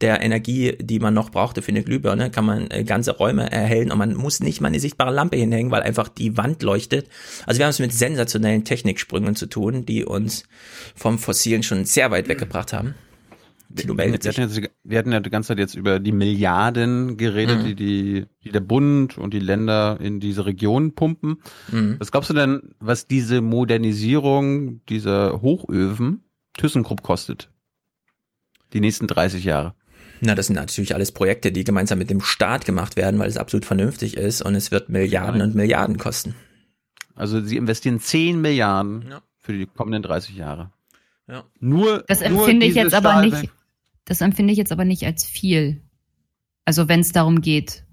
der 0.00 0.20
Energie, 0.20 0.76
die 0.80 0.98
man 0.98 1.14
noch 1.14 1.30
brauchte 1.30 1.62
für 1.62 1.70
eine 1.70 1.82
Glühbirne, 1.82 2.30
kann 2.30 2.44
man 2.44 2.70
äh, 2.70 2.82
ganze 2.84 3.16
Räume 3.16 3.50
erhellen 3.50 3.92
und 3.92 3.98
man 3.98 4.14
muss 4.14 4.40
nicht 4.40 4.60
mal 4.60 4.68
eine 4.68 4.80
sichtbare 4.80 5.12
Lampe 5.12 5.36
hinhängen, 5.36 5.70
weil 5.70 5.82
einfach 5.82 6.08
die 6.08 6.36
Wand 6.36 6.62
leuchtet. 6.62 7.08
Also 7.46 7.58
wir 7.58 7.66
haben 7.66 7.70
es 7.70 7.78
mit 7.78 7.92
sensationellen 7.92 8.64
Techniksprüngen 8.64 9.36
zu 9.36 9.46
tun, 9.46 9.86
die 9.86 10.04
uns 10.04 10.44
vom 10.96 11.18
Fossilen 11.18 11.62
schon 11.62 11.84
sehr 11.84 12.10
weit 12.10 12.28
weggebracht 12.28 12.72
haben. 12.72 12.94
Wir, 13.70 13.84
wir, 13.96 14.12
hatten 14.12 14.40
jetzt, 14.40 14.62
wir 14.82 14.98
hatten 14.98 15.12
ja 15.12 15.20
die 15.20 15.30
ganze 15.30 15.48
Zeit 15.48 15.58
jetzt 15.58 15.74
über 15.74 16.00
die 16.00 16.12
Milliarden 16.12 17.18
geredet, 17.18 17.58
mhm. 17.58 17.64
die, 17.64 17.74
die, 17.74 18.26
die 18.42 18.50
der 18.50 18.60
Bund 18.60 19.18
und 19.18 19.34
die 19.34 19.40
Länder 19.40 19.98
in 20.00 20.20
diese 20.20 20.46
Region 20.46 20.94
pumpen. 20.94 21.42
Mhm. 21.70 21.96
Was 21.98 22.10
glaubst 22.10 22.30
du 22.30 22.34
denn, 22.34 22.74
was 22.80 23.06
diese 23.06 23.42
Modernisierung 23.42 24.84
dieser 24.86 25.42
Hochöfen 25.42 26.22
ThyssenKrupp 26.56 27.02
kostet? 27.02 27.50
Die 28.72 28.80
nächsten 28.80 29.06
30 29.06 29.44
Jahre. 29.44 29.74
Na, 30.20 30.34
das 30.34 30.46
sind 30.46 30.56
natürlich 30.56 30.94
alles 30.94 31.12
Projekte, 31.12 31.52
die 31.52 31.64
gemeinsam 31.64 31.98
mit 31.98 32.10
dem 32.10 32.20
Staat 32.20 32.64
gemacht 32.64 32.96
werden, 32.96 33.20
weil 33.20 33.28
es 33.28 33.36
absolut 33.36 33.64
vernünftig 33.64 34.16
ist 34.16 34.42
und 34.42 34.54
es 34.54 34.70
wird 34.70 34.88
Milliarden 34.88 35.38
Nein. 35.38 35.48
und 35.48 35.54
Milliarden 35.54 35.98
kosten. 35.98 36.34
Also 37.14 37.40
sie 37.40 37.56
investieren 37.56 38.00
10 38.00 38.40
Milliarden 38.40 39.04
ja. 39.10 39.20
für 39.36 39.52
die 39.52 39.66
kommenden 39.66 40.02
30 40.02 40.36
Jahre. 40.36 40.72
Ja. 41.26 41.44
Nur 41.60 42.04
das 42.08 42.22
empfinde 42.22 42.66
ich 42.66 42.74
jetzt 42.74 42.94
aber 42.94 43.20
nicht. 43.20 43.50
Das 44.08 44.22
empfinde 44.22 44.52
ich 44.52 44.58
jetzt 44.58 44.72
aber 44.72 44.86
nicht 44.86 45.04
als 45.04 45.26
viel. 45.26 45.82
Also 46.64 46.88
wenn 46.88 47.00
es 47.00 47.12
darum 47.12 47.42
geht. 47.42 47.84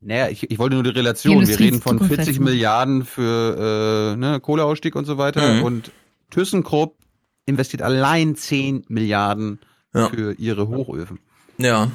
Naja, 0.00 0.28
ich, 0.28 0.50
ich 0.50 0.58
wollte 0.58 0.74
nur 0.74 0.84
die 0.84 0.90
Relation. 0.90 1.46
Wir 1.46 1.58
reden 1.58 1.80
von 1.80 1.98
40 1.98 2.40
Milliarden 2.40 3.06
für 3.06 4.12
äh, 4.12 4.16
ne, 4.16 4.38
Kohleausstieg 4.40 4.94
und 4.96 5.06
so 5.06 5.16
weiter. 5.16 5.54
Mhm. 5.54 5.62
Und 5.62 5.92
ThyssenKrupp 6.28 6.98
investiert 7.46 7.80
allein 7.80 8.36
10 8.36 8.84
Milliarden 8.88 9.60
ja. 9.94 10.10
für 10.10 10.34
ihre 10.34 10.68
Hochöfen. 10.68 11.20
Ja, 11.56 11.90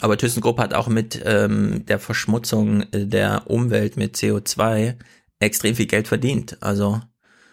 aber 0.00 0.18
ThyssenKrupp 0.18 0.58
hat 0.58 0.74
auch 0.74 0.88
mit 0.88 1.22
ähm, 1.24 1.86
der 1.86 2.00
Verschmutzung 2.00 2.84
der 2.92 3.48
Umwelt 3.48 3.96
mit 3.96 4.16
CO2 4.16 4.96
extrem 5.38 5.76
viel 5.76 5.86
Geld 5.86 6.08
verdient. 6.08 6.60
Also 6.62 7.00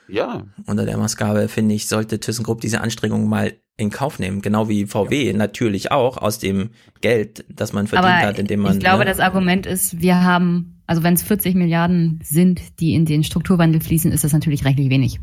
ja. 0.07 0.43
unter 0.65 0.85
der 0.85 0.97
Maßgabe, 0.97 1.47
finde 1.49 1.75
ich, 1.75 1.87
sollte 1.87 2.19
ThyssenKrupp 2.19 2.61
diese 2.61 2.81
Anstrengung 2.81 3.29
mal 3.29 3.53
in 3.81 3.89
Kauf 3.89 4.19
nehmen. 4.19 4.41
Genau 4.41 4.69
wie 4.69 4.85
VW 4.85 5.27
ja. 5.27 5.33
natürlich 5.33 5.91
auch 5.91 6.17
aus 6.17 6.39
dem 6.39 6.71
Geld, 7.01 7.43
das 7.49 7.73
man 7.73 7.87
verdient 7.87 8.13
aber 8.13 8.27
hat, 8.27 8.39
indem 8.39 8.61
man. 8.61 8.73
Ich 8.73 8.79
glaube, 8.79 8.99
ne, 8.99 9.05
das 9.05 9.19
Argument 9.19 9.65
ist, 9.65 10.01
wir 10.01 10.23
haben, 10.23 10.81
also 10.87 11.03
wenn 11.03 11.15
es 11.15 11.23
40 11.23 11.55
Milliarden 11.55 12.19
sind, 12.23 12.79
die 12.79 12.93
in 12.93 13.05
den 13.05 13.23
Strukturwandel 13.23 13.81
fließen, 13.81 14.11
ist 14.11 14.23
das 14.23 14.33
natürlich 14.33 14.65
rechtlich 14.65 14.89
wenig. 14.89 15.19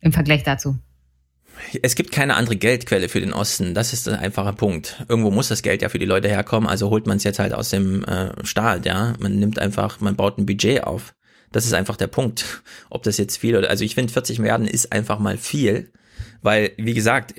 Im 0.00 0.12
Vergleich 0.12 0.42
dazu 0.42 0.76
es 1.82 1.94
gibt 1.94 2.12
keine 2.12 2.36
andere 2.36 2.56
Geldquelle 2.56 3.08
für 3.08 3.20
den 3.20 3.32
Osten. 3.32 3.74
Das 3.74 3.92
ist 3.92 4.08
ein 4.08 4.18
einfacher 4.18 4.52
Punkt. 4.52 5.04
Irgendwo 5.08 5.30
muss 5.30 5.48
das 5.48 5.62
Geld 5.62 5.82
ja 5.82 5.88
für 5.88 5.98
die 5.98 6.06
Leute 6.06 6.28
herkommen, 6.28 6.68
also 6.68 6.90
holt 6.90 7.06
man 7.06 7.18
es 7.18 7.24
jetzt 7.24 7.38
halt 7.38 7.52
aus 7.52 7.70
dem 7.70 8.04
äh, 8.04 8.32
Staat, 8.44 8.86
ja. 8.86 9.14
Man 9.18 9.36
nimmt 9.36 9.58
einfach, 9.58 10.00
man 10.00 10.16
baut 10.16 10.38
ein 10.38 10.46
Budget 10.46 10.84
auf. 10.84 11.14
Das 11.52 11.66
ist 11.66 11.74
einfach 11.74 11.96
der 11.96 12.06
Punkt. 12.06 12.62
Ob 12.90 13.02
das 13.02 13.18
jetzt 13.18 13.36
viel 13.36 13.56
oder, 13.56 13.70
also 13.70 13.84
ich 13.84 13.94
finde 13.94 14.12
40 14.12 14.38
Milliarden 14.38 14.66
ist 14.66 14.92
einfach 14.92 15.18
mal 15.18 15.36
viel. 15.36 15.92
Weil, 16.42 16.72
wie 16.76 16.94
gesagt, 16.94 17.34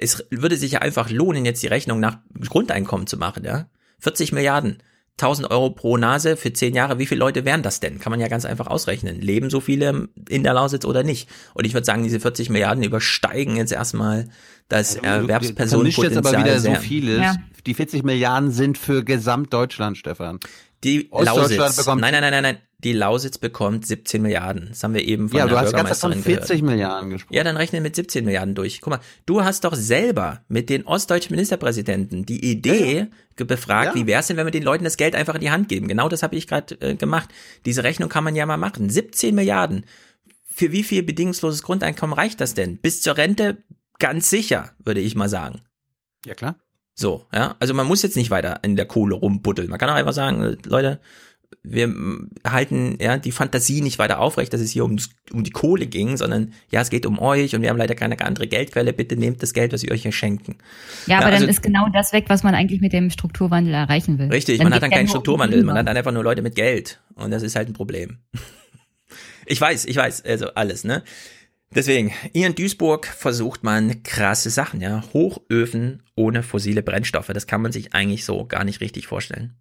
es 0.00 0.24
würde 0.30 0.56
sich 0.56 0.72
ja 0.72 0.80
einfach 0.80 1.10
lohnen, 1.10 1.44
jetzt 1.44 1.62
die 1.62 1.66
Rechnung 1.66 2.00
nach 2.00 2.18
Grundeinkommen 2.48 3.06
zu 3.06 3.16
machen, 3.16 3.44
ja. 3.44 3.68
40 4.00 4.32
Milliarden. 4.32 4.78
1000 5.20 5.50
Euro 5.50 5.70
pro 5.70 5.96
Nase 5.96 6.36
für 6.36 6.52
10 6.52 6.74
Jahre, 6.74 7.00
wie 7.00 7.06
viele 7.06 7.18
Leute 7.18 7.44
wären 7.44 7.62
das 7.62 7.80
denn? 7.80 7.98
Kann 7.98 8.12
man 8.12 8.20
ja 8.20 8.28
ganz 8.28 8.44
einfach 8.44 8.68
ausrechnen. 8.68 9.20
Leben 9.20 9.50
so 9.50 9.60
viele 9.60 10.08
in 10.28 10.44
der 10.44 10.54
Lausitz 10.54 10.84
oder 10.84 11.02
nicht? 11.02 11.28
Und 11.54 11.64
ich 11.64 11.74
würde 11.74 11.84
sagen, 11.84 12.04
diese 12.04 12.20
40 12.20 12.50
Milliarden 12.50 12.84
übersteigen 12.84 13.56
jetzt 13.56 13.72
erstmal 13.72 14.28
das 14.68 14.96
also, 14.96 15.06
Erwerbspersonenpotenzial. 15.06 16.22
jetzt 16.22 16.34
aber 16.34 16.44
wieder 16.44 16.60
sehr. 16.60 16.76
so 16.76 16.80
vieles. 16.82 17.20
Ja. 17.20 17.34
Die 17.66 17.74
40 17.74 18.04
Milliarden 18.04 18.52
sind 18.52 18.78
für 18.78 19.02
Gesamtdeutschland, 19.02 19.98
Stefan. 19.98 20.38
Die 20.84 21.10
Lausitz. 21.10 21.86
Nein, 21.86 21.98
nein, 21.98 22.12
nein, 22.12 22.30
nein, 22.30 22.42
nein. 22.42 22.58
Die 22.84 22.92
Lausitz 22.92 23.38
bekommt 23.38 23.86
17 23.86 24.22
Milliarden. 24.22 24.68
Das 24.68 24.84
haben 24.84 24.94
wir 24.94 25.02
eben 25.02 25.28
von 25.28 25.38
ja, 25.38 25.46
der 25.46 25.54
du 25.56 25.60
hast 25.60 25.72
ganz 25.72 25.98
von 25.98 26.12
40 26.12 26.46
gehört. 26.46 26.62
Milliarden 26.62 27.10
gesprochen. 27.10 27.34
Ja, 27.34 27.42
dann 27.42 27.56
rechne 27.56 27.80
mit 27.80 27.96
17 27.96 28.24
Milliarden 28.24 28.54
durch. 28.54 28.80
Guck 28.80 28.92
mal, 28.92 29.00
du 29.26 29.42
hast 29.42 29.64
doch 29.64 29.74
selber 29.74 30.42
mit 30.46 30.70
den 30.70 30.86
ostdeutschen 30.86 31.34
Ministerpräsidenten 31.34 32.24
die 32.24 32.44
Idee 32.48 33.08
ja, 33.36 33.44
befragt, 33.44 33.94
ja. 33.96 34.00
wie 34.00 34.06
wäre 34.06 34.20
es 34.20 34.28
denn, 34.28 34.36
wenn 34.36 34.46
wir 34.46 34.52
den 34.52 34.62
Leuten 34.62 34.84
das 34.84 34.96
Geld 34.96 35.16
einfach 35.16 35.34
in 35.34 35.40
die 35.40 35.50
Hand 35.50 35.68
geben? 35.68 35.88
Genau 35.88 36.08
das 36.08 36.22
habe 36.22 36.36
ich 36.36 36.46
gerade 36.46 36.80
äh, 36.80 36.94
gemacht. 36.94 37.28
Diese 37.66 37.82
Rechnung 37.82 38.08
kann 38.08 38.22
man 38.22 38.36
ja 38.36 38.46
mal 38.46 38.58
machen. 38.58 38.88
17 38.88 39.34
Milliarden. 39.34 39.84
Für 40.46 40.70
wie 40.70 40.84
viel 40.84 41.02
bedingungsloses 41.02 41.64
Grundeinkommen 41.64 42.14
reicht 42.14 42.40
das 42.40 42.54
denn? 42.54 42.78
Bis 42.78 43.02
zur 43.02 43.16
Rente 43.16 43.58
ganz 43.98 44.30
sicher, 44.30 44.70
würde 44.84 45.00
ich 45.00 45.16
mal 45.16 45.28
sagen. 45.28 45.62
Ja, 46.24 46.34
klar. 46.34 46.56
So, 46.94 47.26
ja. 47.32 47.56
Also 47.58 47.74
man 47.74 47.86
muss 47.86 48.02
jetzt 48.02 48.16
nicht 48.16 48.30
weiter 48.30 48.60
in 48.62 48.76
der 48.76 48.86
Kohle 48.86 49.14
rumbuddeln. 49.14 49.70
Man 49.70 49.78
kann 49.78 49.90
auch 49.90 49.94
einfach 49.94 50.12
sagen, 50.12 50.58
Leute, 50.64 51.00
wir 51.62 51.94
halten 52.46 52.98
ja 53.00 53.18
die 53.18 53.32
Fantasie 53.32 53.80
nicht 53.80 53.98
weiter 53.98 54.20
aufrecht, 54.20 54.52
dass 54.52 54.60
es 54.60 54.70
hier 54.70 54.84
um, 54.84 54.96
um 55.32 55.44
die 55.44 55.50
Kohle 55.50 55.86
ging, 55.86 56.16
sondern 56.16 56.52
ja, 56.70 56.80
es 56.80 56.90
geht 56.90 57.06
um 57.06 57.18
euch 57.18 57.54
und 57.54 57.62
wir 57.62 57.70
haben 57.70 57.76
leider 57.76 57.94
keine 57.94 58.18
andere 58.20 58.46
Geldquelle. 58.46 58.92
Bitte 58.92 59.16
nehmt 59.16 59.42
das 59.42 59.52
Geld, 59.52 59.72
was 59.72 59.82
wir 59.82 59.92
euch 59.92 60.02
hier 60.02 60.12
schenken. 60.12 60.56
Ja, 61.06 61.18
aber 61.18 61.26
ja, 61.26 61.32
also, 61.32 61.46
dann 61.46 61.50
ist 61.50 61.62
genau 61.62 61.88
das 61.92 62.12
weg, 62.12 62.24
was 62.28 62.42
man 62.42 62.54
eigentlich 62.54 62.80
mit 62.80 62.92
dem 62.92 63.10
Strukturwandel 63.10 63.74
erreichen 63.74 64.18
will. 64.18 64.28
Richtig, 64.28 64.58
dann 64.58 64.66
man 64.66 64.74
hat 64.74 64.82
dann 64.82 64.90
keinen 64.90 65.08
Strukturwandel, 65.08 65.62
man 65.64 65.76
hat 65.76 65.88
dann 65.88 65.96
einfach 65.96 66.12
nur 66.12 66.24
Leute 66.24 66.42
mit 66.42 66.54
Geld 66.54 67.00
und 67.14 67.30
das 67.30 67.42
ist 67.42 67.56
halt 67.56 67.68
ein 67.68 67.74
Problem. 67.74 68.18
ich 69.46 69.60
weiß, 69.60 69.84
ich 69.84 69.96
weiß, 69.96 70.24
also 70.24 70.54
alles, 70.54 70.84
ne? 70.84 71.02
Deswegen, 71.74 72.12
hier 72.32 72.46
in 72.46 72.54
Duisburg 72.54 73.06
versucht 73.06 73.62
man 73.62 74.02
krasse 74.02 74.48
Sachen, 74.48 74.80
ja. 74.80 75.04
Hochöfen 75.12 76.02
ohne 76.14 76.42
fossile 76.42 76.82
Brennstoffe. 76.82 77.26
Das 77.28 77.46
kann 77.46 77.60
man 77.60 77.72
sich 77.72 77.92
eigentlich 77.92 78.24
so 78.24 78.46
gar 78.46 78.64
nicht 78.64 78.80
richtig 78.80 79.06
vorstellen. 79.06 79.54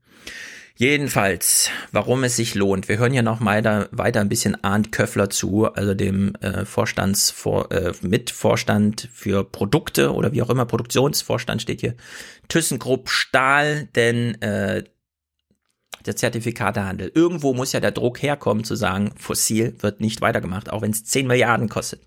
Jedenfalls, 0.80 1.72
warum 1.92 2.24
es 2.24 2.36
sich 2.36 2.54
lohnt. 2.54 2.88
Wir 2.88 3.00
hören 3.00 3.14
ja 3.14 3.24
noch 3.24 3.40
da 3.44 3.88
weiter 3.92 4.22
ein 4.22 4.30
bisschen 4.30 4.64
Arndt 4.64 4.92
Köffler 4.92 5.28
zu, 5.32 5.66
also 5.66 5.96
dem 5.96 6.36
äh, 6.36 6.66
Vorstandsvor, 6.66 7.72
äh, 7.72 7.94
Mitvorstand 8.02 9.10
für 9.12 9.44
Produkte 9.44 10.14
oder 10.14 10.34
wie 10.34 10.44
auch 10.44 10.52
immer, 10.52 10.68
Produktionsvorstand 10.68 11.64
steht 11.64 11.82
hier, 11.82 11.96
ThyssenKrupp 12.48 13.10
Stahl, 13.10 13.88
denn 13.96 14.40
äh, 14.44 14.84
der 16.06 16.16
Zertifikatehandel. 16.16 17.12
Irgendwo 17.14 17.56
muss 17.56 17.74
ja 17.74 17.80
der 17.80 17.92
Druck 17.92 18.22
herkommen 18.22 18.64
zu 18.64 18.76
sagen, 18.76 19.12
fossil 19.18 19.76
wird 19.80 20.00
nicht 20.00 20.22
weitergemacht, 20.22 20.70
auch 20.70 20.84
wenn 20.84 20.92
es 20.92 21.04
10 21.06 21.26
Milliarden 21.26 21.70
kostet. 21.70 22.02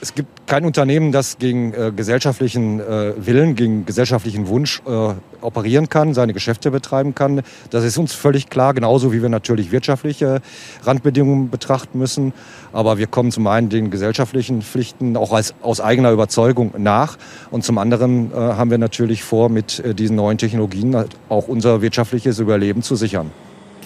Es 0.00 0.14
gibt 0.14 0.46
kein 0.46 0.66
Unternehmen, 0.66 1.10
das 1.10 1.38
gegen 1.38 1.72
äh, 1.72 1.90
gesellschaftlichen 1.94 2.80
äh, 2.80 3.14
Willen, 3.16 3.54
gegen 3.54 3.86
gesellschaftlichen 3.86 4.46
Wunsch 4.46 4.82
äh, 4.86 5.14
operieren 5.40 5.88
kann, 5.88 6.12
seine 6.12 6.34
Geschäfte 6.34 6.70
betreiben 6.70 7.14
kann. 7.14 7.40
Das 7.70 7.82
ist 7.82 7.96
uns 7.96 8.12
völlig 8.12 8.50
klar, 8.50 8.74
genauso 8.74 9.12
wie 9.12 9.22
wir 9.22 9.30
natürlich 9.30 9.72
wirtschaftliche 9.72 10.42
Randbedingungen 10.82 11.48
betrachten 11.48 11.98
müssen. 11.98 12.34
Aber 12.74 12.98
wir 12.98 13.06
kommen 13.06 13.32
zum 13.32 13.46
einen 13.46 13.70
den 13.70 13.90
gesellschaftlichen 13.90 14.60
Pflichten 14.60 15.16
auch 15.16 15.32
als, 15.32 15.54
aus 15.62 15.80
eigener 15.80 16.10
Überzeugung 16.10 16.74
nach. 16.76 17.16
Und 17.50 17.64
zum 17.64 17.78
anderen 17.78 18.32
äh, 18.32 18.34
haben 18.34 18.70
wir 18.70 18.78
natürlich 18.78 19.24
vor, 19.24 19.48
mit 19.48 19.80
äh, 19.80 19.94
diesen 19.94 20.16
neuen 20.16 20.36
Technologien 20.36 20.94
auch 21.30 21.48
unser 21.48 21.80
wirtschaftliches 21.80 22.38
Überleben 22.38 22.82
zu 22.82 22.96
sichern. 22.96 23.30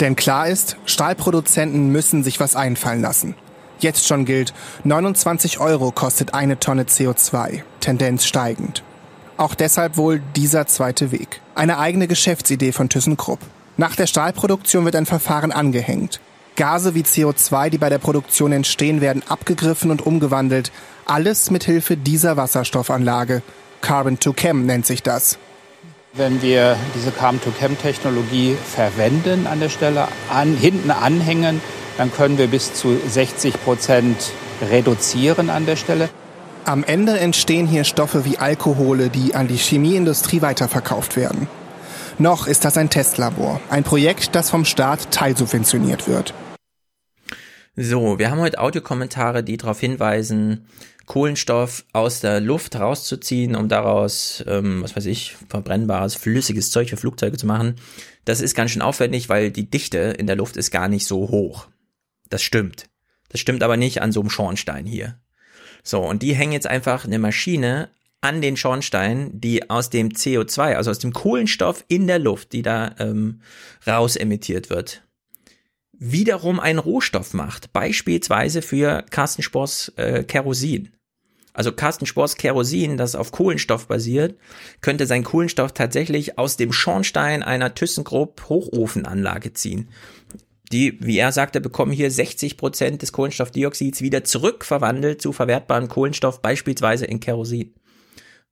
Denn 0.00 0.16
klar 0.16 0.48
ist, 0.48 0.76
Stahlproduzenten 0.86 1.92
müssen 1.92 2.24
sich 2.24 2.40
was 2.40 2.56
einfallen 2.56 3.00
lassen. 3.02 3.36
Jetzt 3.80 4.06
schon 4.06 4.26
gilt, 4.26 4.52
29 4.84 5.58
Euro 5.58 5.90
kostet 5.90 6.34
eine 6.34 6.58
Tonne 6.60 6.84
CO2, 6.84 7.62
Tendenz 7.80 8.26
steigend. 8.26 8.82
Auch 9.38 9.54
deshalb 9.54 9.96
wohl 9.96 10.20
dieser 10.36 10.66
zweite 10.66 11.12
Weg. 11.12 11.40
Eine 11.54 11.78
eigene 11.78 12.06
Geschäftsidee 12.06 12.72
von 12.72 12.90
ThyssenKrupp. 12.90 13.38
Nach 13.78 13.96
der 13.96 14.06
Stahlproduktion 14.06 14.84
wird 14.84 14.96
ein 14.96 15.06
Verfahren 15.06 15.50
angehängt. 15.50 16.20
Gase 16.56 16.94
wie 16.94 17.02
CO2, 17.02 17.70
die 17.70 17.78
bei 17.78 17.88
der 17.88 17.96
Produktion 17.96 18.52
entstehen, 18.52 19.00
werden 19.00 19.22
abgegriffen 19.26 19.90
und 19.90 20.04
umgewandelt. 20.04 20.72
Alles 21.06 21.50
mit 21.50 21.64
Hilfe 21.64 21.96
dieser 21.96 22.36
Wasserstoffanlage. 22.36 23.42
Carbon 23.80 24.20
to 24.20 24.34
Chem 24.34 24.66
nennt 24.66 24.84
sich 24.84 25.02
das. 25.02 25.38
Wenn 26.12 26.42
wir 26.42 26.76
diese 26.94 27.12
Carbon-to-Chem-Technologie 27.12 28.56
verwenden 28.62 29.46
an 29.46 29.60
der 29.60 29.70
Stelle, 29.70 30.08
an, 30.28 30.54
hinten 30.56 30.90
anhängen, 30.90 31.62
dann 32.00 32.10
können 32.10 32.38
wir 32.38 32.46
bis 32.46 32.72
zu 32.72 32.96
60 32.96 33.62
Prozent 33.62 34.32
reduzieren 34.70 35.50
an 35.50 35.66
der 35.66 35.76
Stelle. 35.76 36.08
Am 36.64 36.82
Ende 36.82 37.18
entstehen 37.18 37.66
hier 37.66 37.84
Stoffe 37.84 38.24
wie 38.24 38.38
Alkohole, 38.38 39.10
die 39.10 39.34
an 39.34 39.48
die 39.48 39.58
Chemieindustrie 39.58 40.40
weiterverkauft 40.40 41.16
werden. 41.16 41.46
Noch 42.16 42.46
ist 42.46 42.64
das 42.64 42.78
ein 42.78 42.88
Testlabor, 42.88 43.60
ein 43.68 43.84
Projekt, 43.84 44.34
das 44.34 44.48
vom 44.48 44.64
Staat 44.64 45.10
teilsubventioniert 45.10 46.08
wird. 46.08 46.32
So, 47.76 48.18
wir 48.18 48.30
haben 48.30 48.40
heute 48.40 48.60
Audiokommentare, 48.60 49.44
die 49.44 49.58
darauf 49.58 49.78
hinweisen, 49.78 50.64
Kohlenstoff 51.04 51.84
aus 51.92 52.20
der 52.20 52.40
Luft 52.40 52.76
rauszuziehen, 52.76 53.54
um 53.54 53.68
daraus, 53.68 54.42
ähm, 54.46 54.82
was 54.82 54.96
weiß 54.96 55.04
ich, 55.04 55.36
verbrennbares, 55.50 56.14
flüssiges 56.14 56.70
Zeug 56.70 56.88
für 56.88 56.96
Flugzeuge 56.96 57.36
zu 57.36 57.46
machen. 57.46 57.74
Das 58.24 58.40
ist 58.40 58.54
ganz 58.54 58.70
schön 58.70 58.80
aufwendig, 58.80 59.28
weil 59.28 59.50
die 59.50 59.68
Dichte 59.68 59.98
in 59.98 60.26
der 60.26 60.36
Luft 60.36 60.56
ist 60.56 60.70
gar 60.70 60.88
nicht 60.88 61.06
so 61.06 61.28
hoch. 61.28 61.68
Das 62.30 62.42
stimmt. 62.42 62.86
Das 63.28 63.40
stimmt 63.40 63.62
aber 63.62 63.76
nicht 63.76 64.00
an 64.00 64.12
so 64.12 64.20
einem 64.20 64.30
Schornstein 64.30 64.86
hier. 64.86 65.20
So, 65.82 66.00
und 66.00 66.22
die 66.22 66.34
hängen 66.34 66.52
jetzt 66.52 66.66
einfach 66.66 67.04
eine 67.04 67.18
Maschine 67.18 67.90
an 68.20 68.42
den 68.42 68.56
Schornstein, 68.56 69.30
die 69.32 69.70
aus 69.70 69.90
dem 69.90 70.10
CO2, 70.10 70.74
also 70.74 70.90
aus 70.90 70.98
dem 70.98 71.12
Kohlenstoff 71.12 71.84
in 71.88 72.06
der 72.06 72.18
Luft, 72.18 72.52
die 72.52 72.62
da 72.62 72.94
ähm, 72.98 73.40
raus 73.86 74.16
emittiert 74.16 74.68
wird, 74.68 75.02
wiederum 75.92 76.60
einen 76.60 76.78
Rohstoff 76.78 77.34
macht. 77.34 77.72
Beispielsweise 77.72 78.62
für 78.62 79.04
Carsten 79.10 79.42
Spors 79.42 79.92
äh, 79.96 80.22
Kerosin. 80.24 80.90
Also 81.52 81.72
Carsten 81.72 82.06
Spors 82.06 82.36
Kerosin, 82.36 82.96
das 82.96 83.14
auf 83.14 83.32
Kohlenstoff 83.32 83.88
basiert, 83.88 84.38
könnte 84.82 85.06
sein 85.06 85.24
Kohlenstoff 85.24 85.72
tatsächlich 85.72 86.38
aus 86.38 86.56
dem 86.56 86.72
Schornstein 86.72 87.42
einer 87.42 87.74
ThyssenKrupp 87.74 88.48
Hochofenanlage 88.48 89.52
ziehen 89.54 89.88
die, 90.72 90.98
wie 91.00 91.18
er 91.18 91.32
sagte, 91.32 91.60
bekommen 91.60 91.92
hier 91.92 92.10
60 92.10 92.56
Prozent 92.56 93.02
des 93.02 93.12
Kohlenstoffdioxids 93.12 94.02
wieder 94.02 94.22
zurückverwandelt 94.24 95.20
zu 95.20 95.32
verwertbaren 95.32 95.88
Kohlenstoff, 95.88 96.42
beispielsweise 96.42 97.06
in 97.06 97.18
Kerosin. 97.18 97.74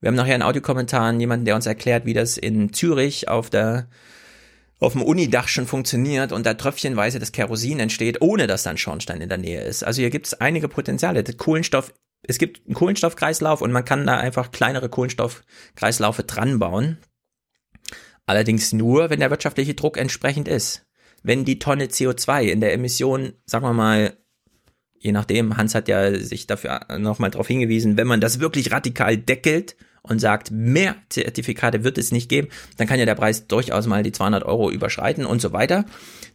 Wir 0.01 0.09
haben 0.09 0.17
nachher 0.17 0.37
in 0.37 0.43
Audiokommentaren 0.43 1.19
jemanden, 1.21 1.45
der 1.45 1.55
uns 1.55 1.67
erklärt, 1.67 2.07
wie 2.07 2.15
das 2.15 2.37
in 2.37 2.73
Zürich 2.73 3.29
auf 3.29 3.51
der 3.51 3.89
auf 4.81 4.93
dem 4.93 5.03
Unidach 5.03 5.49
schon 5.49 5.67
funktioniert 5.67 6.31
und 6.31 6.47
da 6.47 6.55
tröpfchenweise 6.55 7.19
das 7.19 7.33
Kerosin 7.33 7.81
entsteht, 7.81 8.23
ohne 8.23 8.47
dass 8.47 8.63
dann 8.63 8.79
Schornstein 8.79 9.21
in 9.21 9.29
der 9.29 9.39
Nähe 9.39 9.63
ist. 9.63 9.83
Also 9.83 10.01
hier 10.01 10.11
gibt 10.11 10.29
es 10.29 10.35
einige 10.35 10.69
Potenziale. 10.69 11.25
Der 11.25 11.35
Kohlenstoff, 11.35 11.93
es 12.23 12.39
gibt 12.39 12.65
einen 12.65 12.77
Kohlenstoffkreislauf 12.77 13.61
und 13.61 13.73
man 13.73 13.85
kann 13.85 14.07
da 14.07 14.19
einfach 14.19 14.53
kleinere 14.53 14.89
Kohlenstoffkreislaufe 14.89 16.23
dran 16.23 16.61
bauen. 16.61 16.99
Allerdings 18.25 18.73
nur, 18.73 19.11
wenn 19.11 19.19
der 19.19 19.31
wirtschaftliche 19.31 19.75
Druck 19.75 19.97
entsprechend 19.97 20.47
ist 20.47 20.88
wenn 21.23 21.45
die 21.45 21.59
Tonne 21.59 21.87
CO2 21.87 22.43
in 22.43 22.61
der 22.61 22.73
Emission, 22.73 23.33
sagen 23.47 23.65
wir 23.65 23.73
mal, 23.73 24.17
je 24.99 25.13
nachdem, 25.13 25.57
Hans 25.57 25.75
hat 25.75 25.89
ja 25.89 26.19
sich 26.19 26.47
dafür 26.47 26.81
nochmal 26.99 27.31
darauf 27.31 27.47
hingewiesen, 27.47 27.97
wenn 27.97 28.07
man 28.07 28.21
das 28.21 28.41
wirklich 28.41 28.73
radikal 28.73 29.17
deckelt 29.17 29.77
und 30.09 30.19
sagt, 30.21 30.51
mehr 30.51 30.97
Zertifikate 31.09 31.85
wird 31.85 31.99
es 31.99 32.13
nicht 32.13 32.29
geben, 32.29 32.49
dann 32.77 32.87
kann 32.87 32.99
ja 32.99 33.07
der 33.07 33.15
Preis 33.15 33.47
durchaus 33.47 33.87
mal 33.87 34.03
die 34.03 34.13
200 34.13 34.45
Euro 34.45 34.71
überschreiten 34.71 35.27
und 35.27 35.41
so 35.41 35.53
weiter. 35.53 35.85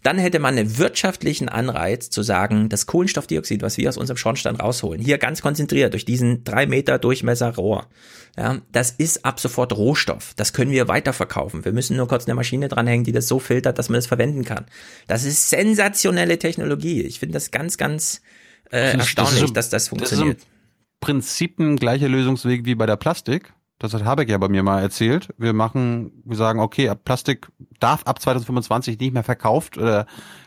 Dann 0.04 0.18
hätte 0.18 0.40
man 0.40 0.58
einen 0.58 0.78
wirtschaftlichen 0.78 1.50
Anreiz 1.50 2.10
zu 2.10 2.24
sagen, 2.24 2.70
das 2.70 2.86
Kohlenstoffdioxid, 2.86 3.62
was 3.62 3.78
wir 3.78 3.90
aus 3.90 3.98
unserem 3.98 4.18
Schornstein 4.18 4.56
rausholen, 4.56 5.02
hier 5.02 5.18
ganz 5.18 5.42
konzentriert 5.42 5.94
durch 5.94 6.06
diesen 6.06 6.44
drei 6.44 6.66
Meter 6.68 7.00
Durchmesser 7.00 7.56
Rohr, 7.56 7.88
ja, 8.36 8.62
das 8.72 8.92
ist 8.92 9.26
ab 9.26 9.40
sofort 9.40 9.74
Rohstoff. 9.74 10.34
Das 10.36 10.54
können 10.54 10.72
wir 10.72 10.88
weiterverkaufen. 10.88 11.66
Wir 11.66 11.72
müssen 11.72 11.96
nur 11.96 12.08
kurz 12.08 12.26
eine 12.26 12.34
Maschine 12.34 12.68
dranhängen, 12.68 13.04
die 13.04 13.12
das 13.12 13.28
so 13.28 13.38
filtert, 13.38 13.78
dass 13.78 13.90
man 13.90 13.96
das 13.96 14.08
verwenden 14.08 14.44
kann. 14.44 14.66
Das 15.08 15.24
ist 15.24 15.50
sensationelle 15.52 16.40
Technologie. 16.40 17.04
Ich 17.04 17.20
finde 17.20 17.34
das 17.34 17.52
ganz, 17.52 17.78
ganz 17.78 18.22
äh, 18.72 18.98
erstaunlich, 18.98 19.42
das 19.42 19.48
so, 19.48 19.54
dass 19.54 19.70
das 19.70 19.88
funktioniert. 19.90 20.40
Das 20.40 20.48
Prinzip 21.00 21.60
ein 21.60 21.76
gleicher 21.76 22.10
Lösungsweg 22.10 22.66
wie 22.66 22.74
bei 22.74 22.88
der 22.88 22.96
Plastik. 22.96 23.54
Das 23.80 23.94
hat 23.94 24.06
Habeck 24.06 24.30
ja 24.30 24.38
bei 24.38 24.48
mir 24.48 24.64
mal 24.64 24.82
erzählt. 24.82 25.30
Wir 25.38 25.54
machen, 25.54 26.24
wir 26.24 26.38
sagen, 26.38 26.60
okay, 26.60 26.92
Plastik 27.04 27.50
darf 27.80 28.04
ab 28.06 28.22
2025 28.22 29.00
nicht 29.00 29.14
mehr 29.14 29.24
verkauft 29.24 29.78
oder 29.78 30.06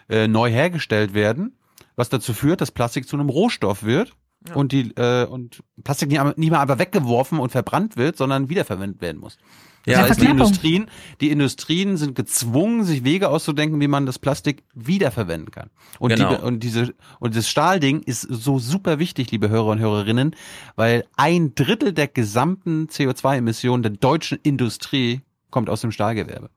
äh, 0.08 0.26
neu 0.28 0.50
hergestellt 0.50 1.12
werden, 1.12 1.58
was 1.96 2.08
dazu 2.08 2.32
führt, 2.32 2.60
dass 2.60 2.70
Plastik 2.70 3.08
zu 3.08 3.16
einem 3.16 3.28
Rohstoff 3.28 3.82
wird 3.82 4.14
ja. 4.48 4.54
und 4.54 4.72
die 4.72 4.92
äh, 4.96 5.26
und 5.26 5.62
Plastik 5.84 6.08
nicht, 6.08 6.38
nicht 6.38 6.50
mehr 6.50 6.60
einfach 6.60 6.78
weggeworfen 6.78 7.38
und 7.38 7.50
verbrannt 7.50 7.96
wird, 7.96 8.16
sondern 8.16 8.48
wiederverwendet 8.48 9.00
werden 9.00 9.20
muss. 9.20 9.38
Ja, 9.86 10.02
heißt, 10.02 10.20
die 10.20 10.26
Industrien, 10.26 10.90
die 11.20 11.30
Industrien 11.30 11.96
sind 11.96 12.16
gezwungen, 12.16 12.84
sich 12.84 13.04
Wege 13.04 13.28
auszudenken, 13.28 13.80
wie 13.80 13.86
man 13.86 14.04
das 14.04 14.18
Plastik 14.18 14.64
wiederverwenden 14.74 15.52
kann. 15.52 15.70
Und, 16.00 16.14
genau. 16.14 16.34
die, 16.34 16.42
und 16.42 16.60
diese 16.60 16.94
und 17.20 17.36
das 17.36 17.48
Stahlding 17.48 18.02
ist 18.02 18.22
so 18.22 18.58
super 18.58 18.98
wichtig, 18.98 19.30
liebe 19.30 19.48
Hörer 19.48 19.68
und 19.68 19.78
Hörerinnen, 19.78 20.34
weil 20.74 21.04
ein 21.16 21.54
Drittel 21.54 21.92
der 21.92 22.08
gesamten 22.08 22.88
CO2-Emissionen 22.88 23.84
der 23.84 23.92
deutschen 23.92 24.38
Industrie 24.42 25.20
kommt 25.50 25.70
aus 25.70 25.82
dem 25.82 25.92
Stahlgewerbe. 25.92 26.50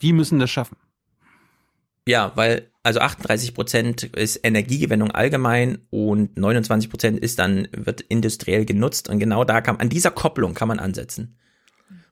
Die 0.00 0.14
müssen 0.14 0.38
das 0.38 0.50
schaffen. 0.50 0.76
Ja, 2.06 2.32
weil 2.34 2.70
also 2.82 3.00
38 3.00 3.54
Prozent 3.54 4.02
ist 4.02 4.40
Energiegewinnung 4.42 5.10
allgemein 5.10 5.78
und 5.90 6.36
29 6.38 6.90
Prozent 6.90 7.18
ist 7.18 7.38
dann 7.38 7.68
wird 7.72 8.00
industriell 8.02 8.64
genutzt 8.64 9.08
und 9.08 9.18
genau 9.18 9.44
da 9.44 9.60
kann 9.60 9.76
an 9.76 9.88
dieser 9.88 10.10
Kopplung 10.10 10.54
kann 10.54 10.68
man 10.68 10.78
ansetzen. 10.78 11.36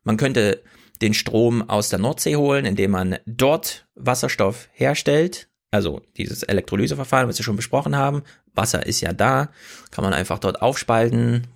Man 0.05 0.17
könnte 0.17 0.63
den 1.01 1.15
Strom 1.15 1.69
aus 1.69 1.89
der 1.89 1.99
Nordsee 1.99 2.37
holen, 2.37 2.65
indem 2.65 2.93
man 2.93 3.19
dort 3.27 3.87
Wasserstoff 3.95 4.69
herstellt. 4.73 5.49
Also 5.71 6.03
dieses 6.17 6.43
Elektrolyseverfahren, 6.43 7.29
was 7.29 7.39
wir 7.39 7.45
schon 7.45 7.57
besprochen 7.57 7.97
haben. 7.97 8.23
Wasser 8.55 8.87
ist 8.87 9.01
ja 9.01 9.13
da, 9.13 9.51
kann 9.91 10.05
man 10.05 10.13
einfach 10.13 10.39
dort 10.39 10.61
aufspalten, 10.61 11.47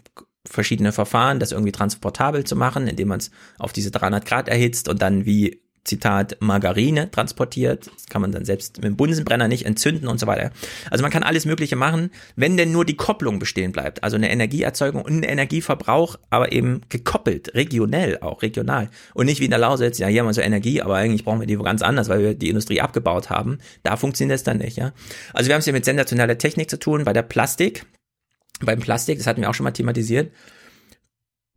verschiedene 0.44 0.92
Verfahren, 0.92 1.39
das 1.39 1.52
irgendwie 1.52 1.73
transportabel 1.73 2.44
zu 2.44 2.57
machen, 2.57 2.86
indem 2.86 3.08
man 3.08 3.18
es 3.18 3.31
auf 3.58 3.73
diese 3.73 3.91
300 3.91 4.25
Grad 4.25 4.49
erhitzt 4.49 4.89
und 4.89 5.02
dann 5.02 5.26
wie 5.26 5.60
Zitat, 5.86 6.36
Margarine 6.40 7.10
transportiert. 7.10 7.86
Das 7.94 8.06
kann 8.06 8.20
man 8.20 8.32
dann 8.32 8.44
selbst 8.44 8.78
mit 8.78 8.84
dem 8.84 8.97
Bunsenbrenner 8.97 9.48
nicht 9.48 9.65
entzünden 9.65 10.08
und 10.08 10.18
so 10.18 10.26
weiter. 10.26 10.50
Also 10.90 11.02
man 11.02 11.12
kann 11.12 11.23
alles 11.23 11.47
Mögliche 11.47 11.76
machen, 11.76 12.10
wenn 12.34 12.56
denn 12.56 12.73
nur 12.73 12.84
die 12.84 12.97
Kopplung 12.97 13.39
bestehen 13.39 13.73
bleibt. 13.73 14.02
Also 14.02 14.16
eine 14.16 14.31
Energieerzeugung 14.31 15.02
und 15.02 15.12
ein 15.12 15.23
Energieverbrauch, 15.23 16.16
aber 16.28 16.52
eben 16.52 16.82
gekoppelt, 16.89 17.55
regionell 17.55 18.18
auch, 18.20 18.42
regional. 18.42 18.90
Und 19.15 19.26
nicht 19.26 19.40
wie 19.40 19.44
in 19.44 19.50
der 19.50 19.60
Lausitz, 19.60 19.98
ja, 19.98 20.08
hier 20.08 20.20
haben 20.20 20.26
wir 20.26 20.34
so 20.34 20.40
Energie, 20.40 20.82
aber 20.82 20.97
eigentlich 20.97 21.24
brauchen 21.24 21.40
wir 21.40 21.47
die 21.47 21.56
ganz 21.56 21.82
anders, 21.82 22.08
weil 22.08 22.20
wir 22.20 22.34
die 22.34 22.48
Industrie 22.48 22.81
abgebaut 22.81 23.31
haben. 23.31 23.58
Da 23.82 23.97
funktioniert 23.97 24.36
es 24.36 24.44
dann 24.44 24.58
nicht, 24.58 24.76
ja. 24.76 24.92
Also 25.32 25.48
wir 25.48 25.55
haben 25.55 25.60
es 25.60 25.65
hier 25.65 25.73
mit 25.73 25.84
sensationeller 25.84 26.36
Technik 26.36 26.68
zu 26.68 26.78
tun, 26.78 27.05
bei 27.05 27.12
der 27.12 27.23
Plastik. 27.23 27.86
Beim 28.60 28.81
Plastik, 28.81 29.18
das 29.18 29.26
hatten 29.26 29.42
wir 29.42 29.50
auch 29.50 29.55
schon 29.55 29.65
mal 29.65 29.70
thematisiert, 29.70 30.32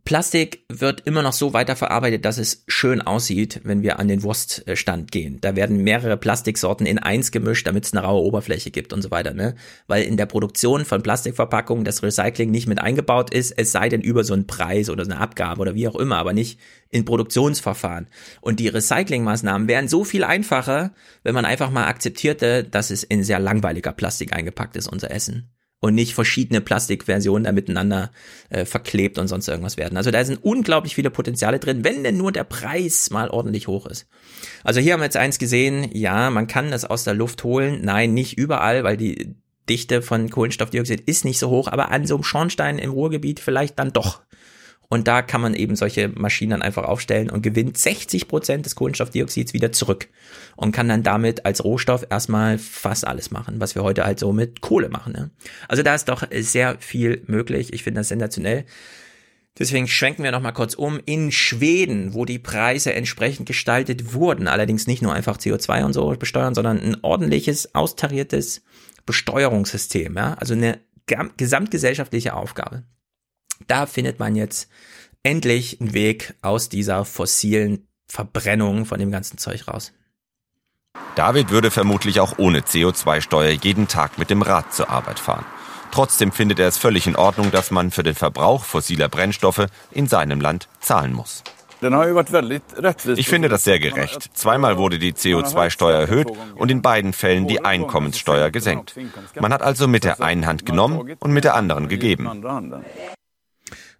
Plastik 0.06 0.64
wird 0.70 1.02
immer 1.02 1.22
noch 1.22 1.34
so 1.34 1.54
weiterverarbeitet, 1.54 2.26
dass 2.26 2.38
es 2.38 2.64
schön 2.68 3.02
aussieht, 3.02 3.62
wenn 3.64 3.82
wir 3.84 4.00
an 4.00 4.08
den 4.08 4.24
Wurststand 4.24 5.12
gehen. 5.12 5.40
Da 5.42 5.56
werden 5.56 5.84
mehrere 5.84 6.18
Plastiksorten 6.18 6.86
in 6.86 7.00
eins 7.00 7.32
gemischt, 7.32 7.68
damit 7.68 7.86
es 7.86 7.94
eine 7.94 8.04
raue 8.04 8.24
Oberfläche 8.24 8.72
gibt 8.72 8.94
und 8.94 9.02
so 9.02 9.12
weiter, 9.12 9.34
ne? 9.34 9.56
Weil 9.88 10.04
in 10.04 10.18
der 10.18 10.26
Produktion 10.26 10.86
von 10.86 11.04
Plastikverpackungen 11.04 11.86
das 11.86 12.04
Recycling 12.04 12.52
nicht 12.52 12.68
mit 12.68 12.80
eingebaut 12.80 13.34
ist, 13.34 13.52
es 13.52 13.72
sei 13.72 13.90
denn 13.90 14.02
über 14.02 14.24
so 14.24 14.34
einen 14.34 14.48
Preis 14.48 14.90
oder 14.90 15.06
so 15.06 15.12
eine 15.12 15.20
Abgabe 15.20 15.62
oder 15.62 15.76
wie 15.76 15.88
auch 15.88 15.96
immer, 15.96 16.18
aber 16.18 16.34
nicht 16.34 16.60
in 16.90 17.06
Produktionsverfahren. 17.06 18.08
Und 18.42 18.60
die 18.60 18.68
Recyclingmaßnahmen 18.68 19.68
wären 19.68 19.88
so 19.88 20.04
viel 20.04 20.24
einfacher, 20.24 20.94
wenn 21.24 21.36
man 21.36 21.46
einfach 21.46 21.72
mal 21.72 21.88
akzeptierte, 21.88 22.64
dass 22.64 22.90
es 22.90 23.04
in 23.04 23.24
sehr 23.24 23.40
langweiliger 23.40 23.92
Plastik 23.92 24.34
eingepackt 24.34 24.76
ist, 24.76 24.88
unser 24.88 25.12
Essen 25.12 25.50
und 25.82 25.96
nicht 25.96 26.14
verschiedene 26.14 26.62
Plastikversionen 26.62 27.46
da 27.46 27.52
miteinander 27.52 28.12
äh, 28.50 28.66
verklebt 28.66 29.18
und 29.18 29.28
sonst 29.28 29.48
irgendwas 29.48 29.78
werden. 29.78 29.98
Also 29.98 30.12
da 30.12 30.24
sind 30.24 30.44
unglaublich 30.44 30.96
viele 30.96 31.10
Potenziale 31.10 31.60
drin, 31.60 31.84
wenn 31.84 32.04
denn 32.04 32.18
nur 32.18 32.32
der 32.32 32.44
Preis 32.44 33.10
mal 33.12 33.30
ordentlich 33.30 33.68
hoch 33.68 33.86
ist. 33.86 34.08
Also 34.64 34.80
hier 34.82 34.94
haben 34.94 35.00
wir 35.00 35.06
jetzt 35.06 35.18
eins 35.18 35.40
gesehen, 35.40 35.90
ja, 35.94 36.30
man 36.30 36.48
kann 36.48 36.72
das 36.72 36.86
aus 36.86 37.06
der 37.06 37.14
Luft 37.14 37.44
holen. 37.44 37.80
Nein, 37.84 38.14
nicht 38.14 38.38
überall, 38.38 38.84
weil 38.84 38.98
die 38.98 39.36
Dichte 39.70 40.02
von 40.02 40.30
Kohlenstoffdioxid 40.30 41.02
ist 41.02 41.26
nicht 41.26 41.40
so 41.40 41.50
hoch, 41.50 41.68
aber 41.68 41.92
an 41.92 42.06
so 42.06 42.16
einem 42.16 42.24
Schornstein 42.24 42.80
im 42.80 42.92
Ruhrgebiet 42.92 43.40
vielleicht 43.40 43.78
dann 43.80 43.94
doch. 43.94 44.22
Und 44.92 45.08
da 45.08 45.22
kann 45.22 45.40
man 45.40 45.54
eben 45.54 45.76
solche 45.76 46.10
Maschinen 46.10 46.50
dann 46.50 46.62
einfach 46.64 46.84
aufstellen 46.84 47.30
und 47.30 47.44
gewinnt 47.44 47.78
60 47.78 48.28
Prozent 48.28 48.66
des 48.66 48.74
Kohlenstoffdioxids 48.74 49.54
wieder 49.54 49.72
zurück 49.72 50.08
und 50.56 50.72
kann 50.72 50.90
dann 50.90 51.04
damit 51.04 51.46
als 51.46 51.64
Rohstoff 51.64 52.08
erstmal 52.10 52.58
fast 52.58 53.06
alles 53.06 53.30
machen, 53.30 53.60
was 53.60 53.76
wir 53.76 53.84
heute 53.84 54.04
halt 54.04 54.18
so 54.18 54.34
mit 54.34 54.62
Kohle 54.62 54.90
machen. 54.90 55.14
Ne? 55.14 55.30
Also 55.68 55.84
da 55.84 55.94
ist 55.94 56.10
doch 56.10 56.24
sehr 56.32 56.78
viel 56.80 57.22
möglich. 57.28 57.72
Ich 57.72 57.84
finde 57.84 58.00
das 58.00 58.08
sensationell. 58.08 58.66
Deswegen 59.60 59.88
schwenken 59.88 60.24
wir 60.24 60.32
nochmal 60.32 60.54
kurz 60.54 60.74
um. 60.74 61.00
In 61.06 61.32
Schweden, 61.32 62.16
wo 62.16 62.26
die 62.26 62.40
Preise 62.40 62.94
entsprechend 62.94 63.46
gestaltet 63.46 64.14
wurden, 64.16 64.48
allerdings 64.48 64.88
nicht 64.88 65.04
nur 65.04 65.14
einfach 65.14 65.38
CO2 65.38 65.84
und 65.84 65.94
so 65.94 66.10
besteuern, 66.18 66.56
sondern 66.56 66.80
ein 66.80 66.98
ordentliches, 67.04 67.76
austariertes 67.76 68.64
Besteuerungssystem, 69.06 70.16
ja, 70.16 70.34
also 70.36 70.56
eine 70.56 70.80
gesamtgesellschaftliche 71.38 72.34
Aufgabe 72.34 72.84
da 73.70 73.86
findet 73.86 74.20
man 74.20 74.36
jetzt 74.36 74.70
endlich 75.24 75.80
einen 75.80 75.94
Weg 75.94 76.36
aus 76.42 76.70
dieser 76.70 77.06
fossilen 77.06 77.88
Verbrennung 78.08 78.86
von 78.86 79.00
dem 79.00 79.12
ganzen 79.12 79.38
Zeug 79.38 79.68
raus. 79.68 79.94
David 81.16 81.50
würde 81.50 81.72
vermutlich 81.72 82.20
auch 82.20 82.38
ohne 82.38 82.62
CO2-Steuer 82.62 83.52
jeden 83.52 83.88
Tag 83.88 84.18
mit 84.18 84.30
dem 84.30 84.42
Rad 84.42 84.74
zur 84.74 84.90
Arbeit 84.90 85.20
fahren. 85.20 85.46
Trotzdem 85.92 86.32
findet 86.32 86.60
er 86.60 86.68
es 86.68 86.78
völlig 86.78 87.08
in 87.08 87.16
Ordnung, 87.16 87.52
dass 87.52 87.72
man 87.72 87.92
für 87.92 88.04
den 88.04 88.16
Verbrauch 88.16 88.64
fossiler 88.64 89.10
Brennstoffe 89.10 89.68
in 89.92 90.08
seinem 90.08 90.40
Land 90.40 90.68
zahlen 90.80 91.14
muss. 91.14 91.44
Ich 93.16 93.30
finde 93.30 93.48
das 93.48 93.64
sehr 93.64 93.80
gerecht. 93.80 94.30
Zweimal 94.34 94.78
wurde 94.78 95.00
die 95.00 95.14
CO2-Steuer 95.14 96.02
erhöht 96.02 96.28
und 96.56 96.70
in 96.70 96.82
beiden 96.82 97.14
Fällen 97.14 97.48
die 97.48 97.64
Einkommenssteuer 97.64 98.50
gesenkt. 98.50 98.96
Man 99.40 99.54
hat 99.54 99.62
also 99.62 99.88
mit 99.88 100.04
der 100.04 100.22
einen 100.22 100.46
Hand 100.46 100.66
genommen 100.66 101.16
und 101.20 101.32
mit 101.32 101.46
der 101.46 101.56
anderen 101.56 101.88
gegeben. 101.88 102.44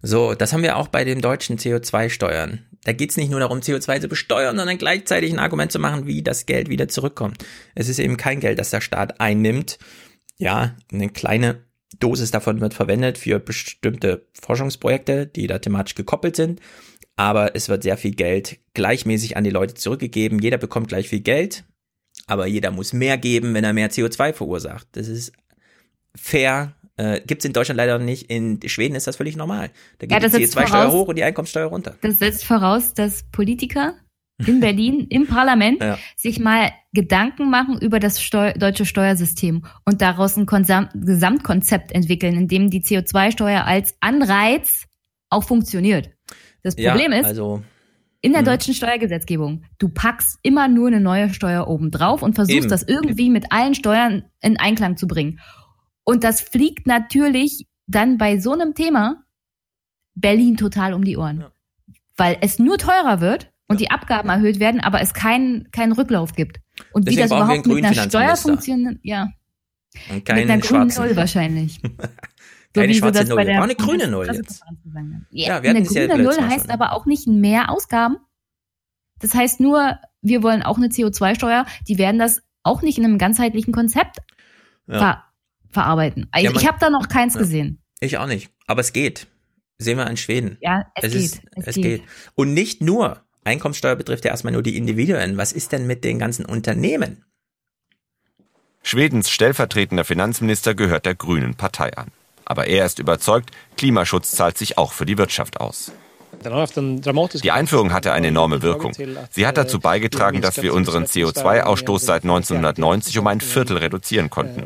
So, 0.02 0.34
das 0.34 0.52
haben 0.52 0.62
wir 0.62 0.76
auch 0.76 0.88
bei 0.88 1.04
den 1.04 1.20
deutschen 1.20 1.58
CO2-Steuern. 1.58 2.64
Da 2.84 2.92
geht's 2.92 3.18
nicht 3.18 3.30
nur 3.30 3.40
darum, 3.40 3.60
CO2 3.60 4.00
zu 4.00 4.08
besteuern, 4.08 4.56
sondern 4.56 4.78
gleichzeitig 4.78 5.32
ein 5.32 5.38
Argument 5.38 5.70
zu 5.70 5.78
machen, 5.78 6.06
wie 6.06 6.22
das 6.22 6.46
Geld 6.46 6.70
wieder 6.70 6.88
zurückkommt. 6.88 7.44
Es 7.74 7.88
ist 7.88 7.98
eben 7.98 8.16
kein 8.16 8.40
Geld, 8.40 8.58
das 8.58 8.70
der 8.70 8.80
Staat 8.80 9.20
einnimmt. 9.20 9.78
Ja, 10.38 10.74
eine 10.90 11.10
kleine 11.10 11.64
Dosis 11.98 12.30
davon 12.30 12.60
wird 12.60 12.72
verwendet 12.72 13.18
für 13.18 13.38
bestimmte 13.38 14.26
Forschungsprojekte, 14.40 15.26
die 15.26 15.46
da 15.46 15.58
thematisch 15.58 15.94
gekoppelt 15.94 16.36
sind. 16.36 16.60
Aber 17.16 17.54
es 17.54 17.68
wird 17.68 17.82
sehr 17.82 17.98
viel 17.98 18.14
Geld 18.14 18.58
gleichmäßig 18.72 19.36
an 19.36 19.44
die 19.44 19.50
Leute 19.50 19.74
zurückgegeben. 19.74 20.38
Jeder 20.38 20.56
bekommt 20.56 20.88
gleich 20.88 21.08
viel 21.08 21.20
Geld, 21.20 21.64
aber 22.26 22.46
jeder 22.46 22.70
muss 22.70 22.94
mehr 22.94 23.18
geben, 23.18 23.52
wenn 23.52 23.64
er 23.64 23.74
mehr 23.74 23.90
CO2 23.90 24.32
verursacht. 24.32 24.86
Das 24.92 25.08
ist 25.08 25.32
fair 26.16 26.74
äh, 27.00 27.20
Gibt 27.26 27.40
es 27.40 27.46
in 27.46 27.54
Deutschland 27.54 27.78
leider 27.78 27.98
nicht. 27.98 28.30
In 28.30 28.60
Schweden 28.66 28.94
ist 28.94 29.06
das 29.06 29.16
völlig 29.16 29.34
normal. 29.34 29.70
Da 29.98 30.06
geht 30.06 30.22
ja, 30.22 30.28
die 30.28 30.46
CO2-Steuer 30.46 30.92
hoch 30.92 31.08
und 31.08 31.16
die 31.16 31.24
Einkommenssteuer 31.24 31.66
runter. 31.66 31.96
Das 32.02 32.18
setzt 32.18 32.44
voraus, 32.44 32.92
dass 32.92 33.22
Politiker 33.32 33.94
in 34.46 34.60
Berlin 34.60 35.06
im 35.08 35.26
Parlament 35.26 35.80
ja. 35.80 35.98
sich 36.16 36.38
mal 36.38 36.70
Gedanken 36.92 37.50
machen 37.50 37.78
über 37.80 38.00
das 38.00 38.22
Steu 38.22 38.52
deutsche 38.52 38.84
Steuersystem 38.84 39.64
und 39.84 40.02
daraus 40.02 40.36
ein 40.36 40.46
Konsam 40.46 40.88
Gesamtkonzept 40.94 41.92
entwickeln, 41.92 42.34
in 42.34 42.48
dem 42.48 42.70
die 42.70 42.82
CO2-Steuer 42.82 43.64
als 43.64 43.94
Anreiz 44.00 44.86
auch 45.30 45.44
funktioniert. 45.44 46.10
Das 46.62 46.76
Problem 46.76 47.12
ja, 47.12 47.20
ist, 47.20 47.26
also, 47.26 47.62
in 48.20 48.32
der 48.32 48.40
hm. 48.40 48.46
deutschen 48.46 48.74
Steuergesetzgebung, 48.74 49.64
du 49.78 49.88
packst 49.88 50.38
immer 50.42 50.68
nur 50.68 50.88
eine 50.88 51.00
neue 51.00 51.32
Steuer 51.32 51.66
oben 51.68 51.90
drauf 51.90 52.22
und 52.22 52.34
versuchst 52.34 52.58
eben. 52.58 52.68
das 52.68 52.82
irgendwie 52.82 53.30
mit 53.30 53.52
allen 53.52 53.74
Steuern 53.74 54.24
in 54.42 54.58
Einklang 54.58 54.96
zu 54.96 55.06
bringen. 55.06 55.40
Und 56.04 56.24
das 56.24 56.40
fliegt 56.40 56.86
natürlich 56.86 57.66
dann 57.86 58.18
bei 58.18 58.38
so 58.38 58.52
einem 58.52 58.74
Thema 58.74 59.24
Berlin 60.14 60.56
total 60.56 60.94
um 60.94 61.04
die 61.04 61.16
Ohren. 61.16 61.40
Ja. 61.40 61.50
Weil 62.16 62.38
es 62.40 62.58
nur 62.58 62.78
teurer 62.78 63.20
wird 63.20 63.52
und 63.66 63.80
ja. 63.80 63.86
die 63.86 63.90
Abgaben 63.90 64.28
erhöht 64.28 64.60
werden, 64.60 64.80
aber 64.80 65.00
es 65.00 65.14
keinen 65.14 65.70
keinen 65.70 65.92
Rücklauf 65.92 66.34
gibt. 66.34 66.60
Und 66.92 67.06
Deswegen 67.06 67.18
wie 67.18 67.28
das 67.28 67.30
überhaupt 67.30 67.66
mit 67.66 67.84
einer 67.84 68.02
Steuer 68.02 68.36
funktioniert, 68.36 68.98
ja. 69.02 69.28
Und 70.10 70.24
keinen 70.24 70.40
mit 70.40 70.50
einer 70.50 70.62
grünen 70.62 70.88
Null 70.88 71.16
wahrscheinlich. 71.16 71.80
Keine 72.72 72.92
so 72.94 73.00
schwarze 73.00 73.24
Null, 73.24 73.46
wir 73.46 73.62
eine 73.62 73.74
grüne 73.74 74.06
Null 74.06 74.26
jetzt. 74.26 74.62
Ja, 75.30 75.56
ja 75.56 75.62
wir 75.62 75.70
eine 75.70 75.82
grüne 75.82 76.06
ja 76.06 76.16
Null 76.16 76.36
heißt 76.40 76.66
schon. 76.66 76.70
aber 76.70 76.92
auch 76.92 77.04
nicht 77.04 77.26
mehr 77.26 77.70
Ausgaben. 77.70 78.18
Das 79.18 79.34
heißt 79.34 79.58
nur, 79.58 79.98
wir 80.22 80.42
wollen 80.44 80.62
auch 80.62 80.76
eine 80.76 80.86
CO2-Steuer, 80.86 81.66
die 81.88 81.98
werden 81.98 82.18
das 82.18 82.42
auch 82.62 82.82
nicht 82.82 82.98
in 82.98 83.04
einem 83.04 83.18
ganzheitlichen 83.18 83.72
Konzept 83.72 84.18
ja 84.86 85.29
verarbeiten. 85.70 86.28
Ich, 86.36 86.42
ja, 86.42 86.52
ich 86.52 86.66
habe 86.66 86.78
da 86.80 86.90
noch 86.90 87.08
keins 87.08 87.34
ja, 87.34 87.40
gesehen. 87.40 87.82
Ich 88.00 88.18
auch 88.18 88.26
nicht. 88.26 88.50
Aber 88.66 88.80
es 88.80 88.92
geht. 88.92 89.26
Sehen 89.78 89.96
wir 89.98 90.06
in 90.08 90.16
Schweden. 90.16 90.58
Ja, 90.60 90.86
es, 90.94 91.04
es 91.04 91.12
geht. 91.12 91.22
Ist, 91.22 91.42
es, 91.56 91.66
es 91.66 91.74
geht. 91.74 91.84
geht. 91.84 92.02
Und 92.34 92.54
nicht 92.54 92.82
nur. 92.82 93.22
Einkommenssteuer 93.44 93.96
betrifft 93.96 94.24
ja 94.24 94.30
erstmal 94.30 94.52
nur 94.52 94.62
die 94.62 94.76
Individuen. 94.76 95.36
Was 95.36 95.52
ist 95.52 95.72
denn 95.72 95.86
mit 95.86 96.04
den 96.04 96.18
ganzen 96.18 96.44
Unternehmen? 96.44 97.24
Schwedens 98.82 99.30
stellvertretender 99.30 100.04
Finanzminister 100.04 100.74
gehört 100.74 101.06
der 101.06 101.14
Grünen 101.14 101.54
Partei 101.54 101.96
an. 101.96 102.08
Aber 102.44 102.66
er 102.66 102.84
ist 102.84 102.98
überzeugt, 102.98 103.50
Klimaschutz 103.76 104.32
zahlt 104.32 104.58
sich 104.58 104.76
auch 104.76 104.92
für 104.92 105.06
die 105.06 105.18
Wirtschaft 105.18 105.60
aus. 105.60 105.92
Die 106.42 107.50
Einführung 107.50 107.92
hatte 107.92 108.12
eine 108.12 108.28
enorme 108.28 108.62
Wirkung. 108.62 108.92
Sie 109.30 109.46
hat 109.46 109.56
dazu 109.56 109.78
beigetragen, 109.78 110.40
dass 110.40 110.62
wir 110.62 110.72
unseren 110.72 111.04
CO2-Ausstoß 111.04 111.98
seit 111.98 112.22
1990 112.22 113.18
um 113.18 113.26
ein 113.26 113.40
Viertel 113.40 113.76
reduzieren 113.76 114.30
konnten. 114.30 114.62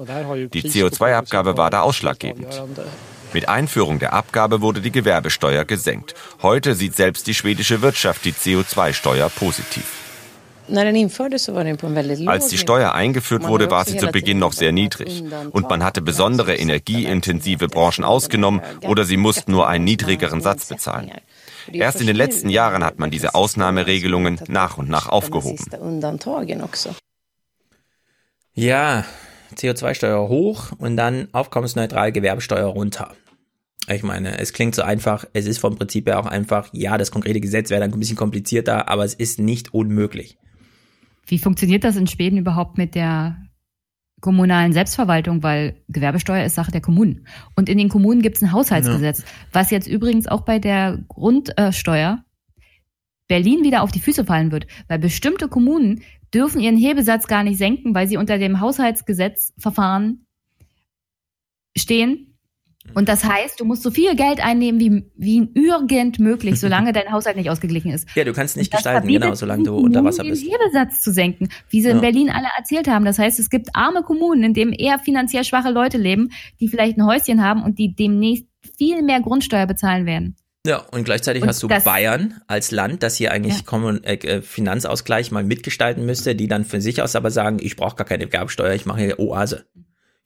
Die 0.53 0.63
CO2-Abgabe 0.63 1.57
war 1.57 1.71
da 1.71 1.81
ausschlaggebend. 1.81 2.63
Mit 3.33 3.49
Einführung 3.49 3.99
der 3.99 4.13
Abgabe 4.13 4.61
wurde 4.61 4.81
die 4.81 4.93
Gewerbesteuer 4.93 5.65
gesenkt. 5.65 6.15
Heute 6.43 6.77
sieht 6.77 6.95
selbst 6.95 7.27
die 7.27 7.35
schwedische 7.35 7.83
Wirtschaft 7.83 8.25
die 8.25 8.33
CO2-Steuer 8.33 9.29
positiv. 9.31 9.85
Als 12.27 12.49
die 12.49 12.59
Steuer 12.59 12.93
eingeführt 12.93 13.47
wurde, 13.47 13.71
war 13.71 13.85
sie 13.85 13.99
zu 13.99 14.07
Beginn 14.07 14.39
noch 14.39 14.53
sehr 14.53 14.73
niedrig. 14.73 15.23
Und 15.51 15.69
man 15.69 15.85
hatte 15.85 16.01
besondere 16.01 16.55
energieintensive 16.55 17.69
Branchen 17.69 18.05
ausgenommen 18.05 18.63
oder 18.83 19.05
sie 19.05 19.19
mussten 19.19 19.53
nur 19.53 19.69
einen 19.69 19.85
niedrigeren 19.85 20.41
Satz 20.41 20.67
bezahlen. 20.67 21.11
Erst 21.73 22.01
in 22.01 22.07
den 22.07 22.17
letzten 22.17 22.49
Jahren 22.49 22.85
hat 22.85 22.99
man 22.99 23.11
diese 23.11 23.35
Ausnahmeregelungen 23.35 24.41
nach 24.49 24.79
und 24.79 24.89
nach 24.89 25.09
aufgehoben. 25.09 25.65
Ja, 28.55 29.05
CO2-Steuer 29.57 30.29
hoch 30.29 30.73
und 30.79 30.97
dann 30.97 31.29
aufkommensneutral 31.33 32.13
Gewerbesteuer 32.13 32.67
runter. 32.67 33.13
Ich 33.89 34.03
meine, 34.03 34.39
es 34.39 34.53
klingt 34.53 34.75
so 34.75 34.83
einfach, 34.83 35.27
es 35.33 35.47
ist 35.47 35.59
vom 35.59 35.77
Prinzip 35.77 36.07
her 36.07 36.19
auch 36.19 36.27
einfach, 36.27 36.69
ja, 36.73 36.97
das 36.97 37.11
konkrete 37.11 37.41
Gesetz 37.41 37.71
wäre 37.71 37.81
dann 37.81 37.93
ein 37.93 37.99
bisschen 37.99 38.17
komplizierter, 38.17 38.89
aber 38.89 39.05
es 39.05 39.15
ist 39.15 39.39
nicht 39.39 39.75
unmöglich. 39.75 40.39
Wie 41.27 41.39
funktioniert 41.39 41.85
das 41.85 41.97
in 41.97 42.07
Schweden 42.07 42.39
überhaupt 42.39 42.79
mit 42.79 42.95
der 42.95 43.37
kommunalen 44.25 44.73
Selbstverwaltung, 44.73 45.43
weil 45.43 45.77
Gewerbesteuer 45.89 46.47
ist 46.47 46.55
Sache 46.55 46.73
der 46.73 46.81
Kommunen. 46.81 47.27
Und 47.57 47.69
in 47.69 47.77
den 47.77 47.91
Kommunen 47.91 48.23
gibt 48.23 48.37
es 48.37 48.43
ein 48.43 48.53
Haushaltsgesetz, 48.53 49.19
ja. 49.19 49.25
was 49.53 49.71
jetzt 49.71 49.87
übrigens 49.87 50.27
auch 50.27 50.41
bei 50.41 50.59
der 50.59 50.99
Grundsteuer 51.09 52.25
Berlin 53.29 53.65
wieder 53.65 53.83
auf 53.83 53.93
die 53.93 54.01
Füße 54.01 54.25
fallen 54.25 54.51
wird, 54.51 54.67
weil 54.89 54.99
bestimmte 54.99 55.49
Kommunen 55.49 56.03
dürfen 56.33 56.63
ihren 56.63 56.79
Hebesatz 56.79 57.27
gar 57.27 57.43
nicht 57.43 57.59
senken, 57.59 57.95
weil 57.95 58.09
sie 58.09 58.17
unter 58.17 58.39
dem 58.39 58.61
Haushaltsgesetzverfahren 58.61 60.27
stehen 61.77 62.34
und 62.93 63.09
das 63.09 63.25
heißt, 63.25 63.59
du 63.59 63.65
musst 63.65 63.83
so 63.83 63.91
viel 63.91 64.15
Geld 64.15 64.45
einnehmen, 64.45 64.81
wie, 64.81 65.11
wie 65.17 65.49
irgend 65.55 66.19
möglich, 66.19 66.61
solange 66.61 66.93
dein 66.95 67.11
Haushalt 67.11 67.37
nicht 67.37 67.51
ausgeglichen 67.51 67.91
ist. 67.91 68.09
Ja, 68.15 68.25
du 68.25 68.33
kannst 68.33 68.57
nicht 68.57 68.73
gestalten, 68.73 69.09
genau, 69.09 69.35
solange 69.35 69.65
du 69.65 69.77
unter 69.77 70.05
Wasser 70.05 70.23
bist. 70.23 70.45
Den 70.45 70.51
Hebesatz 70.51 71.01
zu 71.01 71.13
senken, 71.13 71.49
wie 71.71 71.81
sie 71.81 71.89
ja. 71.89 71.95
in 71.95 72.01
Berlin 72.01 72.31
alle 72.31 72.49
erzählt 72.57 72.89
haben. 72.89 73.05
Das 73.05 73.19
heißt, 73.19 73.39
es 73.39 73.51
gibt 73.51 73.71
arme 73.75 74.03
Kommunen, 74.03 74.45
in 74.45 74.55
denen 74.55 74.73
eher 74.73 74.99
finanziell 74.99 75.45
schwache 75.45 75.71
Leute 75.71 75.99
leben, 75.99 76.31
die 76.61 76.69
vielleicht 76.69 76.99
ein 76.99 77.07
Häuschen 77.07 77.43
haben 77.43 77.63
und 77.63 77.79
die 77.79 77.95
demnächst 77.95 78.47
viel 78.79 79.03
mehr 79.03 79.21
Grundsteuer 79.21 79.67
bezahlen 79.67 80.07
werden. 80.07 80.37
Ja, 80.67 80.79
und 80.93 81.05
gleichzeitig 81.05 81.43
Und 81.43 81.49
hast 81.49 81.63
du 81.63 81.69
Bayern 81.69 82.41
als 82.47 82.71
Land, 82.71 83.03
das 83.03 83.17
hier 83.17 83.33
eigentlich 83.33 83.65
Ja. 83.71 83.91
Äh, 84.03 84.15
äh, 84.15 84.41
Finanzausgleich 84.41 85.31
mal 85.31 85.45
mitgestalten 85.45 86.07
müsste, 86.07 86.35
die 86.35 86.49
dann 86.49 86.65
für 86.65 86.81
sich 86.81 87.03
aus 87.03 87.17
aber 87.17 87.31
sagen, 87.31 87.59
ich 87.61 87.77
brauche 87.77 87.97
gar 87.97 88.07
keine 88.07 88.25
Gewerbesteuer, 88.27 88.73
ich 88.73 88.87
mache 88.87 89.03
hier 89.03 89.19
Oase. 89.19 89.67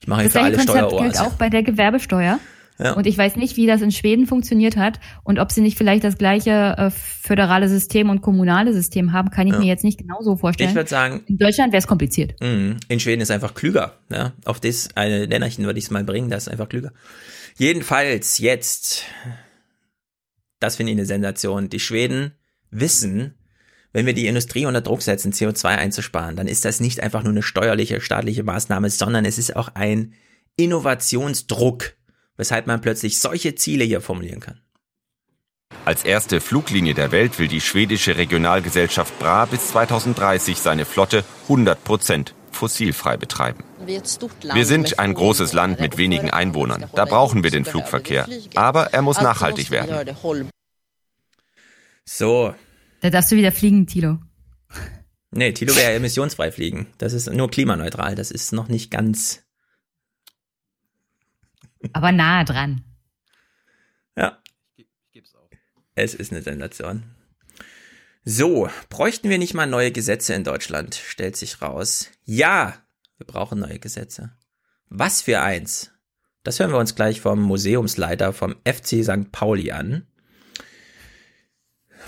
Ich 0.01 0.07
mache 0.07 0.23
Das 0.23 0.31
gleiche 0.33 0.45
alle 0.47 0.55
Konzept 0.57 0.77
gilt 0.79 0.89
Steueroase. 0.91 1.21
auch 1.25 1.33
bei 1.33 1.49
der 1.49 1.63
Gewerbesteuer. 1.63 2.39
Ja. 2.81 2.93
Und 2.93 3.05
ich 3.07 3.17
weiß 3.17 3.35
nicht, 3.35 3.57
wie 3.57 3.67
das 3.67 3.81
in 3.81 3.91
Schweden 3.91 4.25
funktioniert 4.25 4.77
hat 4.77 5.01
und 5.25 5.37
ob 5.37 5.51
sie 5.51 5.59
nicht 5.59 5.77
vielleicht 5.77 6.05
das 6.05 6.17
gleiche 6.17 6.75
äh, 6.77 6.89
föderale 6.91 7.67
System 7.67 8.09
und 8.09 8.21
kommunale 8.21 8.71
System 8.71 9.11
haben, 9.11 9.31
kann 9.31 9.47
ich 9.47 9.53
Ja. 9.53 9.59
mir 9.59 9.65
jetzt 9.65 9.83
nicht 9.83 9.97
genauso 9.97 10.37
vorstellen. 10.37 10.69
Ich 10.69 10.75
würde 10.77 10.89
sagen, 10.89 11.21
in 11.27 11.37
Deutschland 11.37 11.73
wäre 11.73 11.79
es 11.81 11.87
kompliziert. 11.87 12.35
Mhm. 12.41 12.77
In 12.87 13.01
Schweden 13.01 13.19
ist 13.21 13.31
einfach 13.31 13.53
klüger. 13.53 13.97
Ja? 14.09 14.31
Auf 14.45 14.61
das 14.61 14.87
eine 14.95 15.27
Nennerchen 15.27 15.65
würde 15.65 15.77
ich 15.77 15.85
es 15.85 15.91
mal 15.91 16.05
bringen, 16.05 16.29
das 16.29 16.43
ist 16.43 16.53
einfach 16.53 16.69
klüger. 16.69 16.93
Jedenfalls 17.57 18.37
jetzt, 18.37 19.03
das 20.61 20.77
finde 20.77 20.93
ich 20.93 20.97
eine 20.97 21.05
Sensation. 21.05 21.67
Die 21.67 21.81
Schweden 21.81 22.31
wissen, 22.71 23.33
wenn 23.91 24.05
wir 24.05 24.13
die 24.13 24.27
Industrie 24.27 24.65
unter 24.65 24.81
Druck 24.81 25.01
setzen, 25.01 25.33
CO2 25.33 25.65
einzusparen, 25.65 26.35
dann 26.35 26.47
ist 26.47 26.65
das 26.65 26.79
nicht 26.79 27.01
einfach 27.01 27.23
nur 27.23 27.31
eine 27.31 27.43
steuerliche, 27.43 28.01
staatliche 28.01 28.43
Maßnahme, 28.43 28.89
sondern 28.89 29.25
es 29.25 29.37
ist 29.37 29.55
auch 29.55 29.69
ein 29.73 30.13
Innovationsdruck, 30.55 31.93
weshalb 32.37 32.67
man 32.67 32.81
plötzlich 32.81 33.19
solche 33.19 33.55
Ziele 33.55 33.83
hier 33.83 34.01
formulieren 34.01 34.41
kann. 34.41 34.61
Als 35.85 36.03
erste 36.03 36.41
Fluglinie 36.41 36.93
der 36.93 37.11
Welt 37.11 37.39
will 37.39 37.47
die 37.47 37.61
schwedische 37.61 38.17
Regionalgesellschaft 38.17 39.17
Bra 39.19 39.45
bis 39.45 39.67
2030 39.69 40.57
seine 40.59 40.85
Flotte 40.85 41.23
100% 41.47 42.33
fossilfrei 42.51 43.17
betreiben. 43.17 43.63
Wir 43.85 44.65
sind 44.65 44.99
ein 44.99 45.13
großes 45.13 45.53
Land 45.53 45.79
mit 45.79 45.97
wenigen 45.97 46.29
Einwohnern. 46.29 46.85
Da 46.93 47.05
brauchen 47.05 47.43
wir 47.43 47.51
den 47.51 47.65
Flugverkehr. 47.65 48.27
Aber 48.55 48.93
er 48.93 49.01
muss 49.01 49.21
nachhaltig 49.21 49.71
werden. 49.71 50.15
So, 52.05 52.53
Da 53.01 53.09
darfst 53.09 53.31
du 53.31 53.35
wieder 53.35 53.51
fliegen, 53.51 53.87
Tilo. 53.87 54.19
nee, 55.31 55.51
Tilo 55.53 55.75
wäre 55.75 55.93
emissionsfrei 55.93 56.51
fliegen. 56.51 56.87
Das 56.97 57.13
ist 57.13 57.31
nur 57.31 57.49
klimaneutral. 57.49 58.15
Das 58.15 58.31
ist 58.31 58.51
noch 58.51 58.67
nicht 58.67 58.91
ganz 58.91 59.43
Aber 61.93 62.11
nahe 62.11 62.45
dran. 62.45 62.83
Ja. 64.17 64.41
Es 65.95 66.13
ist 66.13 66.31
eine 66.31 66.41
Sensation. 66.41 67.03
So, 68.23 68.69
bräuchten 68.89 69.29
wir 69.29 69.37
nicht 69.37 69.53
mal 69.53 69.65
neue 69.65 69.91
Gesetze 69.91 70.33
in 70.33 70.43
Deutschland? 70.43 70.95
Stellt 70.95 71.35
sich 71.35 71.61
raus. 71.61 72.09
Ja, 72.25 72.75
wir 73.17 73.25
brauchen 73.25 73.59
neue 73.59 73.79
Gesetze. 73.79 74.35
Was 74.89 75.21
für 75.21 75.41
eins? 75.41 75.91
Das 76.43 76.59
hören 76.59 76.71
wir 76.71 76.77
uns 76.77 76.95
gleich 76.95 77.21
vom 77.21 77.41
Museumsleiter 77.41 78.33
vom 78.33 78.55
FC 78.65 79.03
St. 79.03 79.31
Pauli 79.31 79.71
an. 79.71 80.07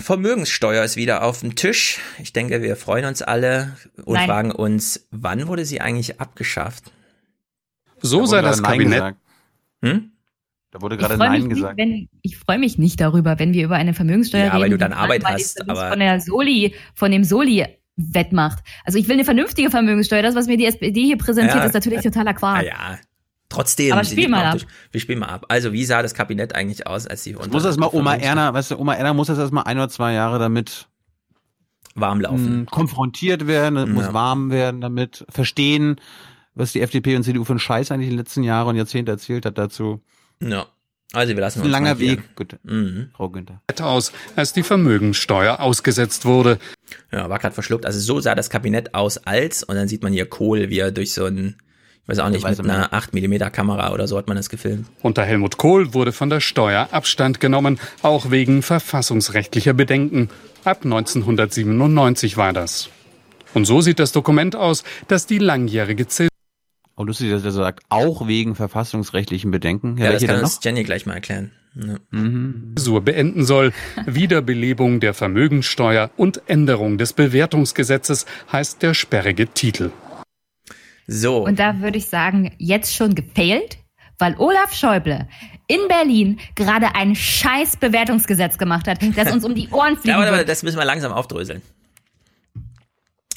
Vermögenssteuer 0.02 0.84
ist 0.84 0.96
wieder 0.96 1.22
auf 1.22 1.40
dem 1.40 1.54
Tisch. 1.54 1.98
Ich 2.20 2.32
denke, 2.32 2.62
wir 2.62 2.76
freuen 2.76 3.04
uns 3.06 3.22
alle 3.22 3.76
und 4.04 4.14
Nein. 4.14 4.26
fragen 4.28 4.50
uns, 4.50 5.06
wann 5.10 5.46
wurde 5.48 5.64
sie 5.64 5.80
eigentlich 5.80 6.20
abgeschafft? 6.20 6.92
So 8.00 8.26
sei 8.26 8.42
das 8.42 8.62
Kabinett. 8.62 9.14
Hm? 9.82 10.12
Da 10.70 10.80
wurde 10.80 10.94
Ich 10.96 11.00
gerade 11.00 11.16
freue 11.16 11.28
Nein 11.28 11.40
mich, 11.40 11.48
nicht, 11.48 11.56
gesagt. 11.56 11.78
wenn, 11.78 12.08
ich 12.22 12.36
freu 12.38 12.58
mich 12.58 12.78
nicht 12.78 13.00
darüber, 13.00 13.38
wenn 13.38 13.52
wir 13.52 13.64
über 13.64 13.76
eine 13.76 13.94
Vermögenssteuer 13.94 14.46
Ja, 14.46 14.50
reden. 14.52 14.62
weil 14.62 14.70
du 14.70 14.78
dann 14.78 14.92
Arbeit 14.92 15.24
hast, 15.24 15.68
aber- 15.68 15.90
von 15.90 15.98
der 15.98 16.20
Soli, 16.20 16.74
von 16.94 17.10
dem 17.10 17.24
Soli 17.24 17.66
wettmacht. 17.96 18.64
Also 18.84 18.98
ich 18.98 19.06
will 19.06 19.14
eine 19.14 19.24
vernünftige 19.24 19.70
Vermögenssteuer. 19.70 20.22
Das, 20.22 20.34
was 20.34 20.46
mir 20.46 20.56
die 20.56 20.64
SPD 20.64 21.04
hier 21.04 21.18
präsentiert, 21.18 21.56
Ja. 21.58 21.64
ist 21.64 21.74
natürlich 21.74 22.00
totaler 22.02 22.32
Quark. 22.32 22.58
Ah 22.60 22.64
ja. 22.64 22.98
Trotzdem. 23.52 23.92
Aber 23.92 24.04
spiel 24.04 24.28
mal 24.28 24.44
ab. 24.44 24.58
Wir 24.90 25.00
spielen 25.00 25.18
mal 25.18 25.28
ab. 25.28 25.46
Also, 25.48 25.72
wie 25.72 25.84
sah 25.84 26.02
das 26.02 26.14
Kabinett 26.14 26.54
eigentlich 26.54 26.86
aus, 26.86 27.06
als 27.06 27.22
sie 27.22 27.32
Das 27.34 27.48
muss 27.48 27.64
erstmal 27.64 27.90
Oma 27.92 28.14
Erna, 28.16 28.52
weißt 28.54 28.72
du, 28.72 28.78
Oma 28.78 28.94
Erna 28.94 29.12
muss 29.14 29.28
jetzt 29.28 29.38
erstmal 29.38 29.64
ein 29.64 29.76
oder 29.78 29.88
zwei 29.88 30.12
Jahre 30.14 30.38
damit 30.38 30.88
warm 31.94 32.20
laufen. 32.20 32.60
mh, 32.60 32.64
konfrontiert 32.70 33.46
werden, 33.46 33.92
muss 33.92 34.06
Ja. 34.06 34.14
warm 34.14 34.50
werden 34.50 34.80
damit, 34.80 35.24
verstehen, 35.28 35.96
was 36.54 36.72
die 36.72 36.80
FDP 36.80 37.16
und 37.16 37.22
CDU 37.24 37.44
für 37.44 37.52
einen 37.52 37.58
Scheiß 37.58 37.90
eigentlich 37.90 38.08
in 38.08 38.14
den 38.14 38.18
letzten 38.18 38.42
Jahren 38.42 38.68
und 38.68 38.76
Jahrzehnten 38.76 39.10
erzählt 39.10 39.44
hat 39.46 39.58
dazu. 39.58 40.00
Ja. 40.40 40.66
Also, 41.14 41.34
wir 41.34 41.40
lassen 41.42 41.58
Ein 41.60 41.64
uns 41.66 41.72
langer 41.72 41.94
mal 41.94 42.00
hier- 42.00 42.12
Weg. 42.12 42.36
Gut. 42.36 42.56
Mhm. 42.62 43.10
Frau 43.14 43.28
Günther. 43.28 43.60
aus, 43.82 44.12
als 44.34 44.54
die 44.54 44.62
Vermögenssteuer 44.62 45.60
ausgesetzt 45.60 46.24
wurde. 46.24 46.58
Ja, 47.10 47.28
war 47.28 47.38
gerade 47.38 47.52
verschluckt. 47.54 47.84
Also 47.84 48.00
so 48.00 48.20
sah 48.20 48.34
das 48.34 48.48
Kabinett 48.48 48.94
aus 48.94 49.18
als, 49.18 49.62
und 49.62 49.74
dann 49.74 49.88
sieht 49.88 50.02
man 50.02 50.12
hier 50.14 50.24
Kohl, 50.26 50.70
wie 50.70 50.78
er 50.78 50.90
durch 50.90 51.12
so 51.12 51.26
ein, 51.26 51.58
ich 52.02 52.08
weiß 52.08 52.18
auch 52.18 52.30
nicht, 52.30 52.44
mit 52.44 52.60
einer 52.60 52.92
8 52.92 53.14
mm 53.14 53.50
Kamera 53.52 53.92
oder 53.92 54.08
so 54.08 54.18
hat 54.18 54.26
man 54.26 54.36
das 54.36 54.50
gefilmt. 54.50 54.86
Unter 55.02 55.24
Helmut 55.24 55.56
Kohl 55.56 55.94
wurde 55.94 56.12
von 56.12 56.30
der 56.30 56.40
Steuer 56.40 56.88
Abstand 56.90 57.38
genommen, 57.38 57.78
auch 58.02 58.30
wegen 58.30 58.62
verfassungsrechtlicher 58.62 59.72
Bedenken. 59.72 60.28
Ab 60.64 60.84
1997 60.84 62.36
war 62.36 62.52
das. 62.52 62.88
Und 63.54 63.66
so 63.66 63.80
sieht 63.80 63.98
das 63.98 64.12
Dokument 64.12 64.56
aus, 64.56 64.82
das 65.08 65.26
die 65.26 65.38
langjährige 65.38 66.08
Zäsur 66.08 66.32
Oh, 66.94 67.04
lustig, 67.04 67.30
dass 67.30 67.42
er 67.44 67.52
sagt, 67.52 67.82
auch 67.88 68.26
wegen 68.28 68.54
verfassungsrechtlichen 68.54 69.50
Bedenken. 69.50 69.96
Ja, 69.96 70.12
das 70.12 70.20
welche 70.20 70.26
kann 70.26 70.42
uns 70.42 70.60
Jenny 70.62 70.84
gleich 70.84 71.06
mal 71.06 71.14
erklären. 71.14 71.52
Ja. 71.74 71.96
beenden 73.00 73.44
soll. 73.44 73.72
Wiederbelebung 74.06 75.00
der 75.00 75.14
Vermögenssteuer 75.14 76.10
und 76.18 76.42
Änderung 76.46 76.98
des 76.98 77.14
Bewertungsgesetzes 77.14 78.26
heißt 78.52 78.82
der 78.82 78.92
sperrige 78.92 79.48
Titel. 79.48 79.90
So. 81.06 81.44
Und 81.44 81.58
da 81.58 81.80
würde 81.80 81.98
ich 81.98 82.06
sagen, 82.06 82.54
jetzt 82.58 82.94
schon 82.94 83.14
gefailt, 83.14 83.78
weil 84.18 84.36
Olaf 84.38 84.74
Schäuble 84.74 85.28
in 85.66 85.80
Berlin 85.88 86.38
gerade 86.54 86.94
ein 86.94 87.14
scheiß 87.14 87.76
Bewertungsgesetz 87.76 88.58
gemacht 88.58 88.86
hat, 88.86 88.98
das 89.16 89.32
uns 89.32 89.44
um 89.44 89.54
die 89.54 89.68
Ohren 89.70 89.96
fliegen 90.00 90.08
Ja, 90.10 90.16
aber, 90.18 90.28
aber 90.28 90.44
das 90.44 90.62
müssen 90.62 90.78
wir 90.78 90.84
langsam 90.84 91.12
aufdröseln. 91.12 91.62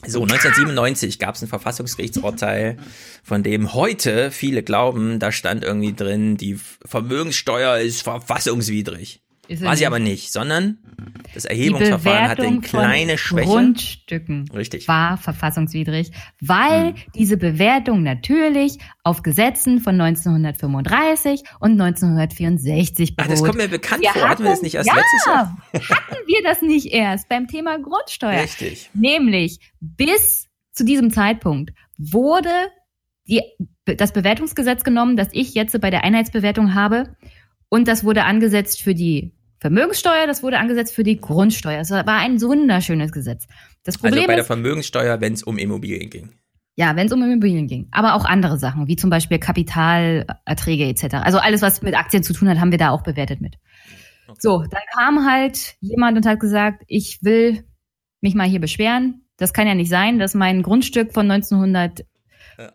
So, 0.07 0.21
1997 0.21 1.17
gab 1.17 1.33
es 1.35 1.41
ein 1.41 1.47
Verfassungsgerichtsurteil, 1.47 2.77
von 3.23 3.41
dem 3.41 3.73
heute 3.73 4.29
viele 4.29 4.61
glauben, 4.61 5.19
da 5.19 5.31
stand 5.31 5.63
irgendwie 5.63 5.93
drin, 5.93 6.37
die 6.37 6.59
Vermögenssteuer 6.85 7.79
ist 7.79 8.03
verfassungswidrig. 8.03 9.21
War 9.61 9.75
sie 9.77 9.85
aber 9.85 9.99
nicht, 9.99 10.31
sondern 10.31 10.77
das 11.33 11.45
Erhebungsverfahren 11.45 12.29
hatte 12.29 12.43
von 12.43 12.61
kleine 12.61 13.17
Schwäche. 13.17 13.47
Grundstücken 13.47 14.49
Richtig. 14.53 14.87
war 14.87 15.17
verfassungswidrig, 15.17 16.11
weil 16.41 16.87
Hm. 16.87 16.95
diese 17.15 17.37
Bewertung 17.37 18.03
natürlich 18.03 18.77
auf 19.03 19.21
Gesetzen 19.23 19.79
von 19.79 19.99
1935 19.99 21.43
und 21.59 21.79
1964 21.79 23.13
Ach, 23.17 23.23
beruht. 23.23 23.31
das 23.31 23.43
kommt 23.43 23.57
mir 23.57 23.67
bekannt 23.67 24.01
Wir 24.03 24.11
vor. 24.11 24.29
Hatten 24.29 24.43
wir 24.43 24.51
das 24.51 24.61
nicht 24.61 24.75
erst 24.75 24.87
ja, 24.87 24.95
letztes 24.95 25.25
Jahr? 25.25 25.57
hatten 25.73 26.27
wir 26.27 26.43
das 26.43 26.61
nicht 26.61 26.93
erst 26.93 27.29
beim 27.29 27.47
Thema 27.47 27.77
Grundsteuer. 27.79 28.43
Richtig. 28.43 28.89
Nämlich 28.93 29.59
bis 29.79 30.47
zu 30.71 30.83
diesem 30.85 31.11
Zeitpunkt 31.11 31.71
wurde 31.97 32.49
die, 33.27 33.41
das 33.85 34.13
Bewertungsgesetz 34.13 34.83
genommen, 34.83 35.17
das 35.17 35.29
ich 35.31 35.53
jetzt 35.55 35.79
bei 35.81 35.89
der 35.89 36.03
Einheitsbewertung 36.03 36.73
habe. 36.75 37.15
Und 37.75 37.89
das 37.89 38.05
wurde 38.05 38.23
angesetzt 38.23 38.81
für 38.81 38.95
die 38.95 39.33
Vermögenssteuer, 39.59 40.27
das 40.27 40.41
wurde 40.41 40.59
angesetzt 40.59 40.95
für 40.95 41.03
die 41.03 41.19
Grundsteuer. 41.19 41.81
Es 41.81 41.91
war 41.91 42.07
ein 42.07 42.41
wunderschönes 42.41 43.11
Gesetz. 43.11 43.47
Das 43.83 43.97
Problem 43.97 44.19
Also 44.19 44.27
bei 44.27 44.35
der 44.35 44.45
Vermögenssteuer, 44.45 45.19
wenn 45.19 45.33
es 45.33 45.43
um 45.43 45.57
Immobilien 45.57 46.09
ging. 46.09 46.29
ja, 46.77 46.95
wenn 46.95 47.07
es 47.07 47.11
um 47.11 47.21
Immobilien 47.21 47.67
ging, 47.67 47.89
aber 47.91 48.15
auch 48.15 48.23
andere 48.23 48.57
Sachen, 48.57 48.87
wie 48.87 48.95
zum 48.95 49.09
Beispiel 49.09 49.39
Kapitalerträge 49.39 50.85
etc. 50.85 51.15
Also 51.15 51.39
alles, 51.39 51.61
was 51.61 51.81
mit 51.81 51.97
Aktien 51.97 52.23
zu 52.23 52.31
tun 52.31 52.47
hat, 52.47 52.61
haben 52.61 52.71
wir 52.71 52.77
da 52.77 52.91
auch 52.91 53.03
bewertet 53.03 53.41
mit. 53.41 53.57
So, 54.39 54.63
dann 54.63 54.81
kam 54.93 55.29
halt 55.29 55.75
jemand 55.81 56.15
und 56.15 56.25
hat 56.25 56.39
gesagt, 56.39 56.83
ich 56.87 57.19
will 57.23 57.65
mich 58.21 58.35
mal 58.35 58.47
hier 58.47 58.61
beschweren. 58.61 59.25
Das 59.35 59.51
kann 59.51 59.67
ja 59.67 59.75
nicht 59.75 59.89
sein, 59.89 60.17
dass 60.17 60.33
mein 60.33 60.63
Grundstück 60.63 61.13
von 61.13 61.29
1900, 61.29 62.05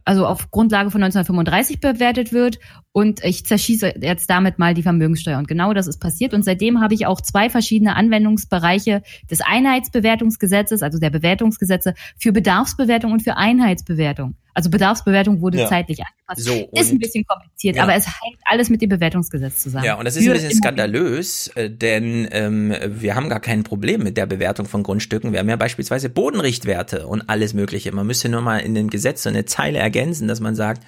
also 0.04 0.26
auf 0.26 0.50
Grundlage 0.50 0.90
von 0.90 1.02
1935 1.02 1.80
bewertet 1.80 2.32
wird 2.32 2.58
und 2.92 3.22
ich 3.24 3.46
zerschieße 3.46 3.94
jetzt 4.00 4.28
damit 4.28 4.58
mal 4.58 4.74
die 4.74 4.82
Vermögenssteuer. 4.82 5.38
Und 5.38 5.48
genau 5.48 5.72
das 5.72 5.86
ist 5.86 6.00
passiert. 6.00 6.34
Und 6.34 6.44
seitdem 6.44 6.80
habe 6.80 6.94
ich 6.94 7.06
auch 7.06 7.20
zwei 7.20 7.48
verschiedene 7.48 7.94
Anwendungsbereiche 7.94 9.02
des 9.30 9.40
Einheitsbewertungsgesetzes, 9.40 10.82
also 10.82 10.98
der 10.98 11.10
Bewertungsgesetze, 11.10 11.94
für 12.18 12.32
Bedarfsbewertung 12.32 13.12
und 13.12 13.22
für 13.22 13.36
Einheitsbewertung. 13.36 14.34
Also 14.54 14.70
Bedarfsbewertung 14.70 15.40
wurde 15.40 15.58
Ja. 15.58 15.66
zeitlich 15.68 16.00
angepasst. 16.00 16.46
So, 16.46 16.68
ist 16.78 16.90
ein 16.92 16.98
bisschen 16.98 17.24
kompliziert, 17.24 17.76
Ja. 17.76 17.84
aber 17.84 17.94
es 17.94 18.06
hängt 18.06 18.38
alles 18.44 18.68
mit 18.70 18.82
dem 18.82 18.88
Bewertungsgesetz 18.88 19.62
zusammen. 19.62 19.84
Ja, 19.84 19.94
und 19.94 20.04
das 20.04 20.16
ist 20.16 20.26
ein 20.26 20.32
bisschen 20.32 20.52
skandalös, 20.54 21.48
äh, 21.54 21.70
denn 21.70 22.28
ähm, 22.32 22.74
wir 22.86 23.14
haben 23.14 23.28
gar 23.28 23.40
kein 23.40 23.62
Problem 23.64 24.02
mit 24.02 24.16
der 24.16 24.26
Bewertung 24.26 24.66
von 24.66 24.82
Grundstücken. 24.82 25.32
Wir 25.32 25.38
haben 25.40 25.48
ja 25.48 25.56
beispielsweise 25.56 26.08
Bodenrichtwerte 26.10 27.06
und 27.06 27.28
alles 27.28 27.54
Mögliche. 27.54 27.92
Man 27.92 28.06
müsste 28.06 28.28
nur 28.28 28.40
mal 28.42 28.58
in 28.58 28.74
dem 28.74 28.90
Gesetz 28.90 29.22
so 29.22 29.28
eine 29.28 29.44
Zeile 29.44 29.78
ergänzen, 29.78 30.28
dass 30.28 30.40
man 30.40 30.54
sagt, 30.54 30.82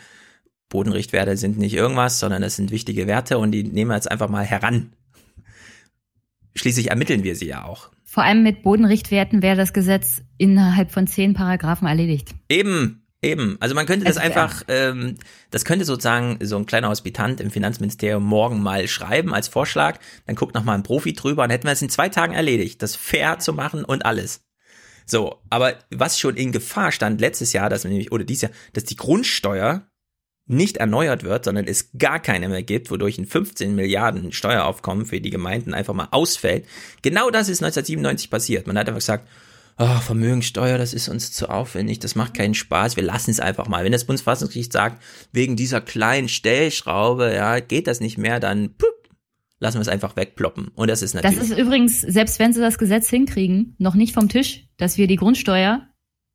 Bodenrichtwerte 0.69 1.37
sind 1.37 1.59
nicht 1.59 1.75
irgendwas, 1.75 2.19
sondern 2.19 2.43
das 2.43 2.57
sind 2.57 2.71
wichtige 2.71 3.07
Werte 3.07 3.39
und 3.39 3.53
die 3.53 3.63
nehmen 3.63 3.91
wir 3.91 3.95
jetzt 3.95 4.11
einfach 4.11 4.29
mal 4.29 4.45
heran. 4.45 4.93
Schließlich 6.55 6.91
ermitteln 6.91 7.25
wir 7.25 7.37
sie 7.37 7.47
ja 7.47 7.65
auch. 7.65 7.91
Vor 8.05 8.25
allem 8.25 8.43
mit 8.43 8.63
Bodenrichtwerten 8.63 9.43
wäre 9.43 9.57
das 9.57 9.73
Gesetz 9.73 10.23
innerhalb 10.37 10.91
von 10.91 11.07
zehn 11.07 11.33
Paragraphen 11.33 11.87
erledigt. 11.89 12.35
Eben, 12.49 13.02
Eben, 13.25 13.57
also 13.61 13.77
man 13.77 13.87
könnte 13.87 14.05
das 14.05 14.17
also, 14.17 14.29
einfach, 14.29 14.69
ja. 14.69 14.91
ähm, 14.91 15.17
das 15.53 15.65
könnte 15.65 15.85
sozusagen 15.85 16.39
so 16.43 16.57
ein 16.57 16.67
kleiner 16.67 16.89
Hospitant 16.89 17.41
im 17.41 17.53
Finanzministerium 17.53 18.25
morgen 18.25 18.61
mal 18.61 18.89
schreiben 18.89 19.33
als 19.33 19.47
Vorschlag, 19.47 20.01
dann 20.27 20.35
guckt 20.35 20.57
noch 20.57 20.65
mal 20.65 20.75
ein 20.75 20.83
Profi 20.83 21.13
drüber 21.13 21.45
und 21.45 21.51
hätten 21.51 21.69
wir 21.69 21.73
es 21.73 21.83
in 21.83 21.89
zwei 21.89 22.09
Tagen 22.09 22.35
erledigt, 22.35 22.83
das 22.83 22.97
fair 22.97 23.39
zu 23.39 23.53
machen 23.53 23.85
und 23.85 24.05
alles. 24.05 24.43
So, 25.07 25.41
aber 25.51 25.75
was 25.91 26.19
schon 26.19 26.37
in 26.37 26.51
Gefahr 26.51 26.91
stand 26.91 27.21
letztes 27.21 27.53
Jahr, 27.53 27.71
dass 27.71 27.85
nämlich, 27.85 28.11
oder 28.11 28.25
dieses 28.25 28.43
Jahr, 28.43 28.53
dass 28.73 28.85
die 28.85 28.97
Grundsteuer 28.97 29.87
nicht 30.47 30.79
erneuert 30.79 31.23
wird, 31.23 31.45
sondern 31.45 31.67
es 31.67 31.91
gar 31.97 32.19
keine 32.19 32.49
mehr 32.49 32.65
gibt, 32.65 32.91
wodurch 32.91 33.19
ein 33.19 33.27
15 33.27 33.75
Milliarden 33.75 34.33
Steueraufkommen 34.33 35.07
für 35.07 35.21
die 35.21 35.31
Gemeinden 35.31 35.75
einfach 35.75 35.95
mal 35.95 36.09
ausfällt. 36.11 36.67
Genau 37.03 37.31
das 37.31 37.49
ist 37.49 37.63
1997 37.63 38.31
passiert. 38.31 38.67
Man 38.67 38.77
hat 38.77 38.89
einfach 38.89 38.99
gesagt, 38.99 39.29
oh, 39.79 40.01
Vermögenssteuer, 40.01 40.79
das 40.79 40.95
ist 40.95 41.09
uns 41.09 41.33
zu 41.33 41.49
aufwendig, 41.49 41.99
das 41.99 42.15
macht 42.15 42.35
keinen 42.35 42.55
Spaß, 42.55 42.97
wir 42.97 43.03
lassen 43.03 43.31
es 43.31 43.41
einfach 43.41 43.69
mal. 43.69 43.85
Wenn 43.85 43.93
das 43.93 44.05
Bundesverfassungsgericht 44.05 44.73
sagt, 44.73 45.03
wegen 45.33 45.57
dieser 45.57 45.81
kleinen 45.81 46.29
Stellschraube, 46.29 47.35
ja, 47.35 47.61
geht 47.61 47.87
das 47.87 48.01
nicht 48.01 48.19
mehr, 48.19 48.41
dann 48.41 48.75
pup, 48.77 48.89
lassen 49.61 49.79
wir 49.79 49.83
es 49.83 49.89
einfach 49.89 50.17
wegploppen. 50.17 50.69
Und 50.75 50.89
das 50.89 51.03
ist 51.03 51.15
natürlich. 51.15 51.39
Das 51.39 51.51
ist 51.51 51.59
übrigens, 51.59 52.01
selbst 52.01 52.39
wenn 52.39 52.53
sie 52.53 52.61
das 52.61 52.79
Gesetz 52.79 53.09
hinkriegen, 53.09 53.77
noch 53.79 53.95
nicht 53.95 54.15
vom 54.15 54.29
Tisch, 54.29 54.67
dass 54.77 54.99
wir 54.99 55.07
die 55.07 55.17
Grundsteuer 55.17 55.87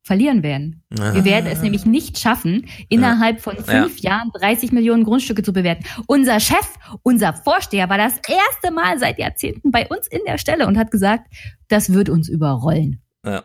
verlieren 0.07 0.41
werden. 0.41 0.83
Ah. 0.98 1.14
Wir 1.14 1.25
werden 1.25 1.48
es 1.48 1.61
nämlich 1.61 1.85
nicht 1.85 2.17
schaffen, 2.17 2.66
innerhalb 2.88 3.41
von 3.41 3.57
fünf 3.57 3.99
ja. 3.99 4.11
Jahren 4.11 4.32
30 4.40 4.72
Millionen 4.72 5.03
Grundstücke 5.03 5.43
zu 5.43 5.51
bewerten. 5.51 5.83
Unser 6.07 6.40
Chef, 6.40 6.66
unser 7.03 7.33
Vorsteher 7.33 7.90
war 7.90 7.98
das 7.98 8.14
erste 8.27 8.74
Mal 8.74 8.98
seit 8.98 9.19
Jahrzehnten 9.19 9.69
bei 9.69 9.85
uns 9.88 10.07
in 10.07 10.22
der 10.25 10.38
Stelle 10.38 10.66
und 10.66 10.77
hat 10.77 10.91
gesagt, 10.91 11.27
das 11.67 11.91
wird 11.91 12.09
uns 12.09 12.30
überrollen. 12.30 13.01
Ja. 13.28 13.44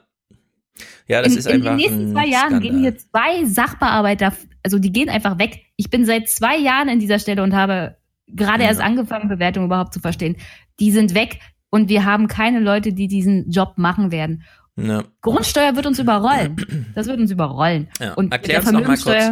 Ja, 1.06 1.22
das 1.22 1.32
in, 1.32 1.38
ist 1.38 1.46
einfach. 1.48 1.72
In 1.72 1.78
den 1.78 1.86
nächsten 1.90 2.12
zwei 2.12 2.26
Jahren 2.26 2.48
Skandal. 2.48 2.60
gehen 2.60 2.80
hier 2.80 2.96
zwei 2.96 3.44
Sachbearbeiter, 3.44 4.32
also 4.62 4.78
die 4.78 4.92
gehen 4.92 5.08
einfach 5.08 5.38
weg. 5.38 5.66
Ich 5.76 5.90
bin 5.90 6.04
seit 6.04 6.28
zwei 6.28 6.56
Jahren 6.56 6.88
in 6.88 6.98
dieser 6.98 7.18
Stelle 7.18 7.42
und 7.42 7.54
habe 7.54 7.96
gerade 8.28 8.62
ja. 8.62 8.68
erst 8.68 8.80
angefangen, 8.80 9.28
Bewertungen 9.28 9.66
überhaupt 9.66 9.92
zu 9.92 10.00
verstehen. 10.00 10.36
Die 10.80 10.90
sind 10.90 11.14
weg 11.14 11.40
und 11.70 11.88
wir 11.88 12.04
haben 12.04 12.28
keine 12.28 12.60
Leute, 12.60 12.92
die 12.92 13.08
diesen 13.08 13.50
Job 13.50 13.74
machen 13.76 14.10
werden. 14.10 14.44
Ja. 14.76 15.04
Grundsteuer 15.20 15.76
wird 15.76 15.86
uns 15.86 15.98
überrollen. 15.98 16.56
Das 16.94 17.06
wird 17.06 17.20
uns 17.20 17.30
überrollen. 17.30 17.88
Ja. 18.00 18.14
Und 18.14 18.32
Erklär 18.32 18.60
uns 18.60 18.72
noch 18.72 18.86
mal 18.86 18.96
kurz 18.96 19.30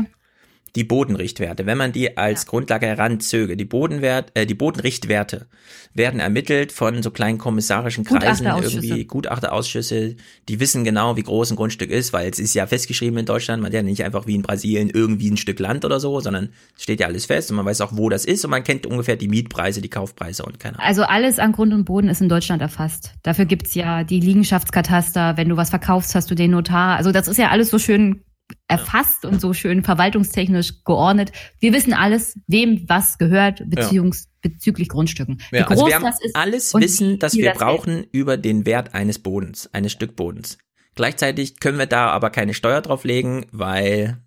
die 0.77 0.85
Bodenrichtwerte, 0.85 1.67
wenn 1.67 1.79
man 1.79 1.93
die 1.93 2.17
als 2.17 2.45
ja. 2.45 2.51
Grundlage 2.51 2.87
heranzöge, 2.87 3.57
die 3.57 3.65
Bodenwert, 3.65 4.31
äh, 4.35 4.47
die 4.47 4.55
Bodenrichtwerte 4.55 5.47
werden 5.95 6.21
ermittelt 6.21 6.73
von 6.73 7.03
so 7.03 7.11
kleinen 7.11 7.39
kommissarischen 7.39 8.05
Kreisen, 8.05 8.47
irgendwie 8.47 9.05
Gutachterausschüsse, 9.05 10.17
die 10.49 10.61
wissen 10.61 10.85
genau, 10.85 11.17
wie 11.17 11.23
groß 11.23 11.51
ein 11.51 11.57
Grundstück 11.57 11.91
ist, 11.91 12.13
weil 12.13 12.31
es 12.31 12.39
ist 12.39 12.55
ja 12.55 12.67
festgeschrieben 12.67 13.19
in 13.19 13.27
Deutschland, 13.27 13.63
man 13.63 13.71
hat 13.71 13.75
ja 13.75 13.83
nicht 13.83 14.05
einfach 14.05 14.27
wie 14.27 14.35
in 14.35 14.43
Brasilien 14.43 14.91
irgendwie 14.91 15.31
ein 15.31 15.37
Stück 15.37 15.59
Land 15.59 15.85
oder 15.85 15.99
so, 15.99 16.21
sondern 16.21 16.51
steht 16.79 17.01
ja 17.01 17.09
alles 17.09 17.27
fest 17.27 17.51
und 17.51 17.57
man 17.57 17.67
weiß 17.67 17.81
auch, 17.81 17.97
wo 17.97 18.09
das 18.09 18.25
ist 18.25 18.45
und 18.45 18.51
man 18.51 18.63
kennt 18.63 18.87
ungefähr 18.87 19.17
die 19.17 19.29
Mietpreise, 19.29 19.81
die 19.81 19.91
Kaufpreise 19.91 20.45
und 20.45 20.61
keine 20.61 20.79
Ahnung. 20.79 20.87
Also 20.87 21.03
alles 21.03 21.39
an 21.39 21.53
Grund 21.53 21.73
und 21.73 21.85
Boden 21.85 22.09
ist 22.09 22.21
in 22.21 22.29
Deutschland 22.29 22.63
erfasst. 22.63 23.13
Dafür 23.23 23.45
gibt's 23.45 23.75
ja 23.75 24.05
die 24.05 24.21
Liegenschaftskataster, 24.21 25.37
wenn 25.37 25.49
du 25.49 25.57
was 25.57 25.71
verkaufst, 25.71 26.15
hast 26.15 26.31
du 26.31 26.35
den 26.35 26.53
Notar. 26.53 26.97
Also 26.97 27.11
das 27.11 27.27
ist 27.27 27.39
ja 27.39 27.49
alles 27.49 27.71
so 27.71 27.79
schön 27.79 28.23
erfasst 28.69 29.25
und 29.25 29.41
so 29.41 29.53
schön 29.53 29.83
verwaltungstechnisch 29.83 30.85
geordnet. 30.85 31.33
Wir 31.59 31.73
wissen 31.73 31.93
alles, 31.93 32.39
wem 32.47 32.89
was 32.89 33.19
gehört, 33.19 33.63
beziehungs 33.69 34.29
bezüglich 34.43 34.89
Grundstücken. 34.89 35.41
Ja, 35.51 35.67
also 35.67 35.87
wir 35.87 35.95
haben 35.95 36.13
alles 36.35 36.75
Wissen, 36.75 37.19
das 37.19 37.35
wir 37.35 37.51
das 37.51 37.59
brauchen 37.59 37.95
Geld. 37.95 38.09
über 38.13 38.37
den 38.37 38.67
Wert 38.67 38.95
eines 38.95 39.19
Bodens, 39.19 39.73
eines 39.73 39.93
Stück 39.93 40.17
Bodens. 40.17 40.59
Gleichzeitig 40.95 41.61
können 41.61 41.79
wir 41.79 41.87
da 41.87 42.09
aber 42.09 42.31
keine 42.31 42.55
Steuer 42.55 42.81
drauf 42.81 43.05
legen, 43.05 43.47
weil 43.53 44.23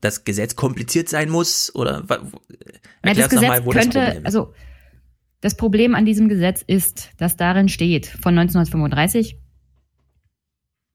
das 0.00 0.24
Gesetz 0.24 0.56
kompliziert 0.56 1.08
sein 1.08 1.28
muss 1.30 1.74
oder 1.74 2.04
ja, 2.08 3.14
das 3.14 3.28
Gesetz 3.28 3.48
mal, 3.48 3.64
wo 3.64 3.70
könnte, 3.70 3.98
das 3.98 4.04
Problem 4.04 4.18
ist. 4.18 4.26
Also 4.26 4.54
das 5.40 5.56
Problem 5.56 5.94
an 5.94 6.04
diesem 6.04 6.28
Gesetz 6.28 6.62
ist, 6.66 7.10
dass 7.18 7.36
darin 7.36 7.68
steht 7.68 8.06
von 8.06 8.38
1935, 8.38 9.38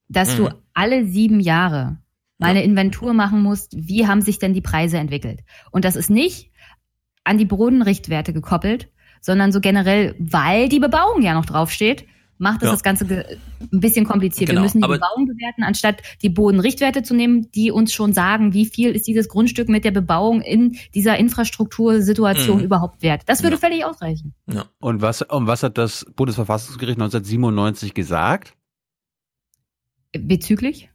dass 0.08 0.34
mhm. 0.34 0.36
du 0.36 0.50
alle 0.72 1.06
sieben 1.06 1.40
Jahre 1.40 1.98
mal 2.38 2.48
eine 2.48 2.64
Inventur 2.64 3.14
machen 3.14 3.42
musst, 3.42 3.74
wie 3.76 4.06
haben 4.06 4.20
sich 4.20 4.38
denn 4.38 4.54
die 4.54 4.60
Preise 4.60 4.98
entwickelt. 4.98 5.40
Und 5.70 5.84
das 5.84 5.96
ist 5.96 6.10
nicht 6.10 6.50
an 7.24 7.38
die 7.38 7.44
Bodenrichtwerte 7.44 8.32
gekoppelt, 8.32 8.90
sondern 9.20 9.52
so 9.52 9.60
generell, 9.60 10.14
weil 10.18 10.68
die 10.68 10.78
Bebauung 10.78 11.22
ja 11.22 11.34
noch 11.34 11.46
draufsteht, 11.46 12.06
macht 12.38 12.62
das 12.62 12.68
ja. 12.68 12.72
das 12.72 12.82
Ganze 12.82 13.04
ein 13.72 13.80
bisschen 13.80 14.04
kompliziert. 14.04 14.50
Genau, 14.50 14.60
Wir 14.60 14.64
müssen 14.64 14.82
die 14.82 14.88
Bebauung 14.88 15.26
bewerten, 15.26 15.62
anstatt 15.62 16.02
die 16.22 16.28
Bodenrichtwerte 16.28 17.02
zu 17.02 17.14
nehmen, 17.14 17.50
die 17.52 17.70
uns 17.70 17.92
schon 17.92 18.12
sagen, 18.12 18.52
wie 18.52 18.66
viel 18.66 18.90
ist 18.90 19.06
dieses 19.06 19.28
Grundstück 19.28 19.68
mit 19.68 19.84
der 19.84 19.90
Bebauung 19.90 20.42
in 20.42 20.76
dieser 20.94 21.16
Infrastruktursituation 21.16 22.58
mhm. 22.58 22.64
überhaupt 22.64 23.02
wert. 23.02 23.22
Das 23.26 23.42
würde 23.42 23.56
ja. 23.56 23.60
völlig 23.60 23.84
ausreichen. 23.84 24.34
Ja. 24.46 24.66
Und 24.80 25.00
was, 25.00 25.22
und 25.22 25.46
was 25.46 25.62
hat 25.62 25.78
das 25.78 26.06
Bundesverfassungsgericht 26.14 26.98
1997 26.98 27.94
gesagt? 27.94 28.54
Bezüglich? 30.12 30.90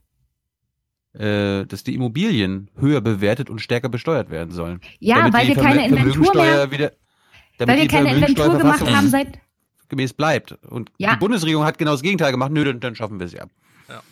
Äh, 1.14 1.66
dass 1.66 1.84
die 1.84 1.94
Immobilien 1.94 2.70
höher 2.78 3.00
bewertet 3.00 3.50
und 3.50 3.60
stärker 3.60 3.88
besteuert 3.88 4.30
werden 4.30 4.50
sollen. 4.50 4.80
Ja, 4.98 5.32
weil 5.32 5.48
wir 5.48 5.56
keine 5.56 5.86
Inventur 5.86 6.34
mehr, 6.34 6.70
wieder, 6.70 6.92
weil 7.58 7.80
wir 7.80 7.88
keine 7.88 8.14
Inventur 8.14 8.58
gemacht 8.58 8.90
haben 8.90 9.08
seit 9.08 9.38
gemäß 9.88 10.14
bleibt. 10.14 10.52
Und 10.68 10.90
ja. 10.96 11.12
die 11.12 11.18
Bundesregierung 11.18 11.64
hat 11.64 11.78
genau 11.78 11.92
das 11.92 12.02
Gegenteil 12.02 12.32
gemacht. 12.32 12.50
Nö, 12.50 12.64
dann, 12.64 12.80
dann 12.80 12.94
schaffen 12.94 13.20
wir 13.20 13.28
sie 13.28 13.40
ab. 13.40 13.50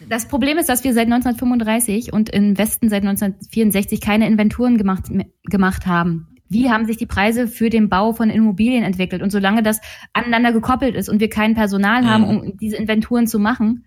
Das 0.09 0.29
Problem 0.29 0.59
ist, 0.59 0.69
dass 0.69 0.85
wir 0.85 0.93
seit 0.93 1.07
1935 1.07 2.13
und 2.13 2.29
im 2.29 2.59
Westen 2.59 2.91
seit 2.91 3.03
1964 3.03 4.03
keine 4.03 4.27
Inventuren 4.27 4.77
gemacht, 4.77 5.05
gemacht 5.45 5.87
haben. 5.87 6.27
Wie 6.51 6.69
haben 6.69 6.85
sich 6.85 6.97
die 6.97 7.07
Preise 7.07 7.47
für 7.47 7.71
den 7.71 7.89
Bau 7.89 8.13
von 8.13 8.29
Immobilien 8.29 8.83
entwickelt? 8.83 9.23
Und 9.23 9.31
solange 9.31 9.63
das 9.63 9.81
aneinander 10.13 10.53
gekoppelt 10.53 10.97
ist 10.97 11.09
und 11.09 11.21
wir 11.21 11.31
kein 11.31 11.55
Personal 11.55 12.05
haben, 12.05 12.25
mhm. 12.25 12.29
um 12.29 12.57
diese 12.59 12.77
Inventuren 12.77 13.27
zu 13.27 13.39
machen, 13.39 13.87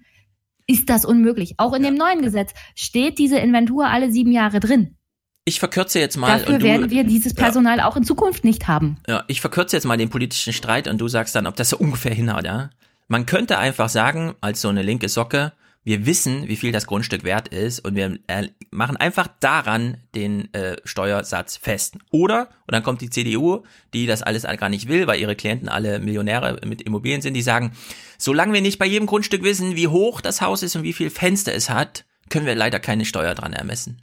ist 0.67 0.89
das 0.89 1.05
unmöglich. 1.05 1.55
Auch 1.57 1.73
in 1.73 1.83
dem 1.83 1.95
neuen 1.95 2.21
Gesetz 2.21 2.53
steht 2.75 3.19
diese 3.19 3.37
Inventur 3.37 3.87
alle 3.87 4.11
sieben 4.11 4.31
Jahre 4.31 4.59
drin. 4.59 4.97
Ich 5.45 5.59
verkürze 5.59 5.99
jetzt 5.99 6.15
mal. 6.15 6.39
Dafür 6.39 6.59
du, 6.59 6.65
werden 6.65 6.89
wir 6.89 7.03
dieses 7.03 7.33
Personal 7.33 7.79
ja. 7.79 7.85
auch 7.85 7.97
in 7.97 8.03
Zukunft 8.03 8.45
nicht 8.45 8.67
haben. 8.67 8.97
Ja, 9.07 9.25
ich 9.27 9.41
verkürze 9.41 9.75
jetzt 9.75 9.83
mal 9.85 9.97
den 9.97 10.09
politischen 10.09 10.53
Streit 10.53 10.87
und 10.87 10.99
du 10.99 11.07
sagst 11.07 11.35
dann, 11.35 11.47
ob 11.47 11.55
das 11.55 11.69
so 11.69 11.77
ungefähr 11.77 12.13
hinhaut, 12.13 12.45
ja? 12.45 12.69
Man 13.09 13.25
könnte 13.25 13.57
einfach 13.57 13.89
sagen, 13.89 14.35
als 14.39 14.61
so 14.61 14.69
eine 14.69 14.81
linke 14.81 15.09
Socke, 15.09 15.51
wir 15.83 16.05
wissen, 16.05 16.47
wie 16.47 16.55
viel 16.55 16.71
das 16.71 16.87
Grundstück 16.87 17.23
wert 17.23 17.49
ist 17.49 17.79
und 17.79 17.95
wir 17.95 18.17
äh, 18.27 18.47
machen 18.71 18.95
einfach 18.95 19.27
daran 19.39 19.97
den 20.15 20.53
äh, 20.53 20.77
Steuersatz 20.85 21.57
fest. 21.57 21.97
Oder, 22.09 22.49
und 22.67 22.71
dann 22.71 22.83
kommt 22.83 23.01
die 23.01 23.09
CDU, 23.09 23.63
die 23.93 24.05
das 24.05 24.23
alles 24.23 24.43
gar 24.43 24.69
nicht 24.69 24.87
will, 24.87 25.07
weil 25.07 25.19
ihre 25.19 25.35
Klienten 25.35 25.67
alle 25.67 25.99
Millionäre 25.99 26.61
mit 26.65 26.81
Immobilien 26.81 27.21
sind, 27.21 27.33
die 27.33 27.41
sagen, 27.41 27.73
solange 28.17 28.53
wir 28.53 28.61
nicht 28.61 28.79
bei 28.79 28.85
jedem 28.85 29.07
Grundstück 29.07 29.43
wissen, 29.43 29.75
wie 29.75 29.87
hoch 29.87 30.21
das 30.21 30.41
Haus 30.41 30.63
ist 30.63 30.75
und 30.75 30.83
wie 30.83 30.93
viel 30.93 31.09
Fenster 31.09 31.53
es 31.53 31.69
hat, 31.69 32.05
können 32.29 32.45
wir 32.45 32.55
leider 32.55 32.79
keine 32.79 33.03
Steuer 33.05 33.35
dran 33.35 33.53
ermessen. 33.53 34.01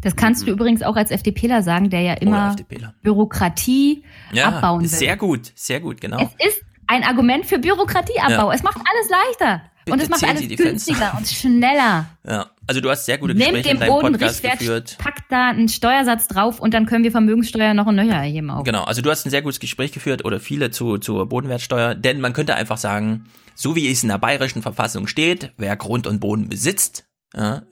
Das 0.00 0.14
kannst 0.14 0.46
du 0.46 0.50
übrigens 0.50 0.82
auch 0.82 0.96
als 0.96 1.10
FDPler 1.10 1.62
sagen, 1.62 1.90
der 1.90 2.02
ja 2.02 2.14
immer 2.14 2.54
Bürokratie 3.02 4.04
ja, 4.32 4.48
abbauen 4.48 4.82
will. 4.82 4.88
Sehr 4.88 5.16
gut, 5.16 5.52
sehr 5.56 5.80
gut, 5.80 6.00
genau. 6.00 6.18
Es 6.18 6.46
ist 6.46 6.62
ein 6.86 7.02
Argument 7.02 7.46
für 7.46 7.58
Bürokratieabbau. 7.58 8.50
Ja. 8.50 8.54
Es 8.54 8.62
macht 8.62 8.76
alles 8.76 9.10
leichter. 9.10 9.62
Bitte 9.90 9.92
und 9.92 10.02
es 10.02 10.08
macht 10.08 10.24
alles 10.24 10.48
günstiger 10.48 11.14
und 11.16 11.26
schneller. 11.26 12.06
Ja, 12.28 12.50
also 12.66 12.82
du 12.82 12.90
hast 12.90 13.06
sehr 13.06 13.16
gute 13.16 13.34
Gespräche 13.34 13.52
Nehmt 13.52 13.64
den 13.64 13.76
in 13.76 13.80
deinem 13.80 13.88
Boden 13.88 14.12
Podcast 14.12 14.42
geführt. 14.42 14.96
Packt 14.98 15.32
da 15.32 15.48
einen 15.48 15.68
Steuersatz 15.68 16.28
drauf 16.28 16.60
und 16.60 16.74
dann 16.74 16.84
können 16.84 17.04
wir 17.04 17.10
Vermögenssteuer 17.10 17.72
noch 17.72 17.86
ein 17.86 17.94
nöcher 17.94 18.16
erheben 18.16 18.50
auch. 18.50 18.64
Genau, 18.64 18.84
also 18.84 19.00
du 19.00 19.10
hast 19.10 19.24
ein 19.24 19.30
sehr 19.30 19.40
gutes 19.40 19.60
Gespräch 19.60 19.92
geführt 19.92 20.26
oder 20.26 20.40
viele 20.40 20.70
zu, 20.70 20.98
zur 20.98 21.26
Bodenwertsteuer, 21.26 21.94
denn 21.94 22.20
man 22.20 22.34
könnte 22.34 22.54
einfach 22.54 22.76
sagen, 22.76 23.24
so 23.54 23.74
wie 23.76 23.90
es 23.90 24.02
in 24.02 24.10
der 24.10 24.18
bayerischen 24.18 24.60
Verfassung 24.60 25.06
steht, 25.06 25.52
wer 25.56 25.74
Grund 25.76 26.06
und 26.06 26.20
Boden 26.20 26.50
besitzt, 26.50 27.06
ja, 27.34 27.62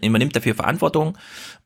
übernimmt 0.00 0.34
dafür 0.34 0.54
Verantwortung, 0.54 1.18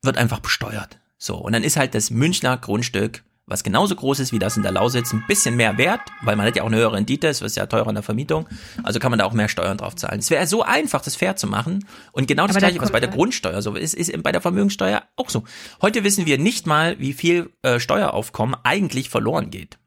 wird 0.03 0.19
einfach 0.19 0.41
besteuert. 0.41 0.99
So, 1.19 1.37
und 1.37 1.53
dann 1.53 1.63
ist 1.63 1.77
halt 1.77 1.95
das 1.95 2.11
Münchner 2.11 2.57
Grundstück 2.57 3.23
was 3.47 3.63
genauso 3.63 3.95
groß 3.95 4.21
ist 4.21 4.33
wie 4.33 4.39
das 4.39 4.57
in 4.57 4.63
der 4.63 4.73
Lausitz, 4.73 5.13
ein 5.13 5.25
bisschen 5.27 5.57
mehr 5.57 5.77
wert, 5.77 6.01
weil 6.23 6.35
man 6.37 6.47
hat 6.47 6.57
ja 6.57 6.63
auch 6.63 6.69
eine 6.69 6.77
höhere 6.77 6.95
Rendite, 6.95 7.29
es 7.29 7.43
ist 7.43 7.57
ja 7.57 7.67
teurer 7.67 7.89
in 7.89 7.95
der 7.95 8.03
Vermietung, 8.03 8.49
also 8.83 8.99
kann 8.99 9.11
man 9.11 9.19
da 9.19 9.27
auch 9.27 9.33
mehr 9.33 9.49
Steuern 9.49 9.77
drauf 9.77 9.97
zahlen. 9.97 10.19
Es 10.19 10.31
wäre 10.31 10.47
so 10.47 10.63
einfach, 10.63 11.03
das 11.03 11.17
fair 11.17 11.37
zu 11.37 11.47
machen 11.47 11.85
und 12.13 12.27
genau 12.27 12.47
das 12.47 12.57
Aber 12.57 12.61
gleiche, 12.61 12.81
was 12.81 12.91
bei 12.91 13.01
der 13.01 13.11
Grundsteuer 13.11 13.61
so 13.61 13.75
ist, 13.75 13.95
ist 13.95 14.23
bei 14.23 14.33
der 14.33 14.41
Vermögenssteuer 14.41 15.03
auch 15.17 15.29
so. 15.29 15.45
Heute 15.83 16.05
wissen 16.05 16.27
wir 16.27 16.39
nicht 16.39 16.67
mal, 16.67 16.99
wie 16.99 17.13
viel 17.13 17.51
äh, 17.63 17.79
Steueraufkommen 17.81 18.57
eigentlich 18.63 19.11
verloren 19.11 19.51
geht, 19.51 19.79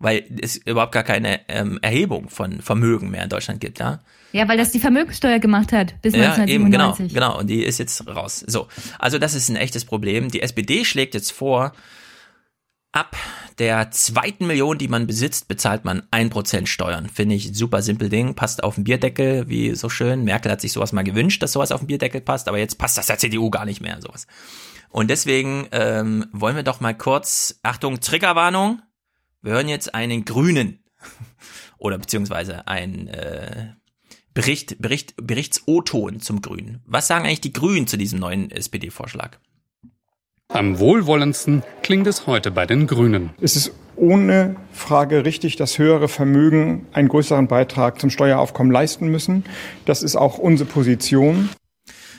weil 0.00 0.24
es 0.42 0.56
überhaupt 0.56 0.92
gar 0.92 1.04
keine 1.04 1.48
ähm, 1.48 1.78
Erhebung 1.82 2.28
von 2.28 2.60
Vermögen 2.60 3.10
mehr 3.10 3.22
in 3.22 3.30
Deutschland 3.30 3.60
gibt, 3.60 3.78
ja. 3.78 4.00
Ja, 4.32 4.48
weil 4.48 4.58
das 4.58 4.72
die 4.72 4.80
Vermögenssteuer 4.80 5.38
gemacht 5.38 5.72
hat 5.72 5.94
bis 6.02 6.12
ja, 6.12 6.32
1997. 6.32 6.54
Eben, 6.54 7.14
genau, 7.14 7.28
genau. 7.28 7.38
Und 7.38 7.46
die 7.46 7.62
ist 7.62 7.78
jetzt 7.78 8.06
raus. 8.06 8.44
So. 8.46 8.66
Also 8.98 9.18
das 9.18 9.34
ist 9.34 9.48
ein 9.48 9.56
echtes 9.56 9.84
Problem. 9.84 10.30
Die 10.30 10.42
SPD 10.42 10.84
schlägt 10.84 11.14
jetzt 11.14 11.32
vor, 11.32 11.72
Ab 12.96 13.14
der 13.58 13.90
zweiten 13.90 14.46
Million, 14.46 14.78
die 14.78 14.88
man 14.88 15.06
besitzt, 15.06 15.48
bezahlt 15.48 15.84
man 15.84 16.04
ein 16.10 16.30
Prozent 16.30 16.66
Steuern. 16.66 17.10
Finde 17.10 17.34
ich 17.34 17.54
super 17.54 17.82
simpel 17.82 18.08
Ding. 18.08 18.34
Passt 18.34 18.64
auf 18.64 18.76
den 18.76 18.84
Bierdeckel, 18.84 19.50
wie 19.50 19.74
so 19.74 19.90
schön. 19.90 20.24
Merkel 20.24 20.50
hat 20.50 20.62
sich 20.62 20.72
sowas 20.72 20.92
mal 20.92 21.04
gewünscht, 21.04 21.42
dass 21.42 21.52
sowas 21.52 21.72
auf 21.72 21.82
den 21.82 21.88
Bierdeckel 21.88 22.22
passt, 22.22 22.48
aber 22.48 22.56
jetzt 22.56 22.78
passt 22.78 22.96
das 22.96 23.08
der 23.08 23.18
CDU 23.18 23.50
gar 23.50 23.66
nicht 23.66 23.82
mehr, 23.82 24.00
sowas. 24.00 24.26
Und 24.88 25.10
deswegen 25.10 25.68
ähm, 25.72 26.24
wollen 26.32 26.56
wir 26.56 26.62
doch 26.62 26.80
mal 26.80 26.96
kurz, 26.96 27.60
Achtung, 27.62 28.00
Triggerwarnung. 28.00 28.80
Wir 29.42 29.52
hören 29.52 29.68
jetzt 29.68 29.94
einen 29.94 30.24
Grünen 30.24 30.82
oder 31.76 31.98
beziehungsweise 31.98 32.66
ein 32.66 33.08
äh, 33.08 33.74
Bericht, 34.32 34.80
Bericht, 34.80 35.12
Berichts-O-Ton 35.18 36.20
zum 36.20 36.40
Grünen. 36.40 36.80
Was 36.86 37.08
sagen 37.08 37.26
eigentlich 37.26 37.42
die 37.42 37.52
Grünen 37.52 37.86
zu 37.86 37.98
diesem 37.98 38.20
neuen 38.20 38.50
SPD-Vorschlag? 38.50 39.38
Am 40.48 40.78
wohlwollendsten 40.78 41.64
klingt 41.82 42.06
es 42.06 42.26
heute 42.26 42.50
bei 42.50 42.66
den 42.66 42.86
Grünen. 42.86 43.30
Es 43.40 43.56
ist 43.56 43.72
ohne 43.96 44.56
Frage 44.72 45.24
richtig, 45.24 45.56
dass 45.56 45.78
höhere 45.78 46.08
Vermögen 46.08 46.86
einen 46.92 47.08
größeren 47.08 47.48
Beitrag 47.48 48.00
zum 48.00 48.10
Steueraufkommen 48.10 48.72
leisten 48.72 49.08
müssen. 49.08 49.44
Das 49.86 50.02
ist 50.02 50.14
auch 50.16 50.38
unsere 50.38 50.68
Position. 50.68 51.48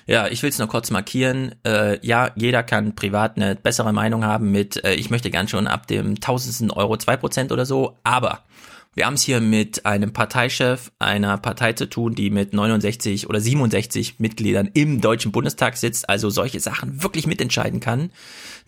Ja, 0.07 0.27
ich 0.27 0.43
will 0.43 0.49
es 0.49 0.59
nur 0.59 0.67
kurz 0.67 0.91
markieren. 0.91 1.55
Äh, 1.65 2.05
ja, 2.05 2.31
jeder 2.35 2.63
kann 2.63 2.95
privat 2.95 3.37
eine 3.37 3.55
bessere 3.55 3.93
Meinung 3.93 4.25
haben 4.25 4.51
mit, 4.51 4.83
äh, 4.83 4.93
ich 4.93 5.09
möchte 5.09 5.31
gern 5.31 5.47
schon 5.47 5.67
ab 5.67 5.87
dem 5.87 6.19
tausendsten 6.19 6.71
Euro 6.71 6.97
zwei 6.97 7.17
Prozent 7.17 7.51
oder 7.51 7.65
so, 7.65 7.97
aber 8.03 8.43
wir 8.97 9.05
haben 9.05 9.13
es 9.13 9.21
hier 9.21 9.41
mit 9.41 9.85
einem 9.85 10.11
Parteichef 10.11 10.91
einer 10.97 11.37
Partei 11.37 11.73
zu 11.73 11.87
tun, 11.87 12.15
die 12.15 12.31
mit 12.31 12.53
69 12.53 13.29
oder 13.29 13.39
67 13.39 14.19
Mitgliedern 14.19 14.71
im 14.73 15.01
Deutschen 15.01 15.31
Bundestag 15.31 15.77
sitzt, 15.77 16.09
also 16.09 16.31
solche 16.31 16.59
Sachen 16.59 17.03
wirklich 17.03 17.27
mitentscheiden 17.27 17.79
kann. 17.79 18.09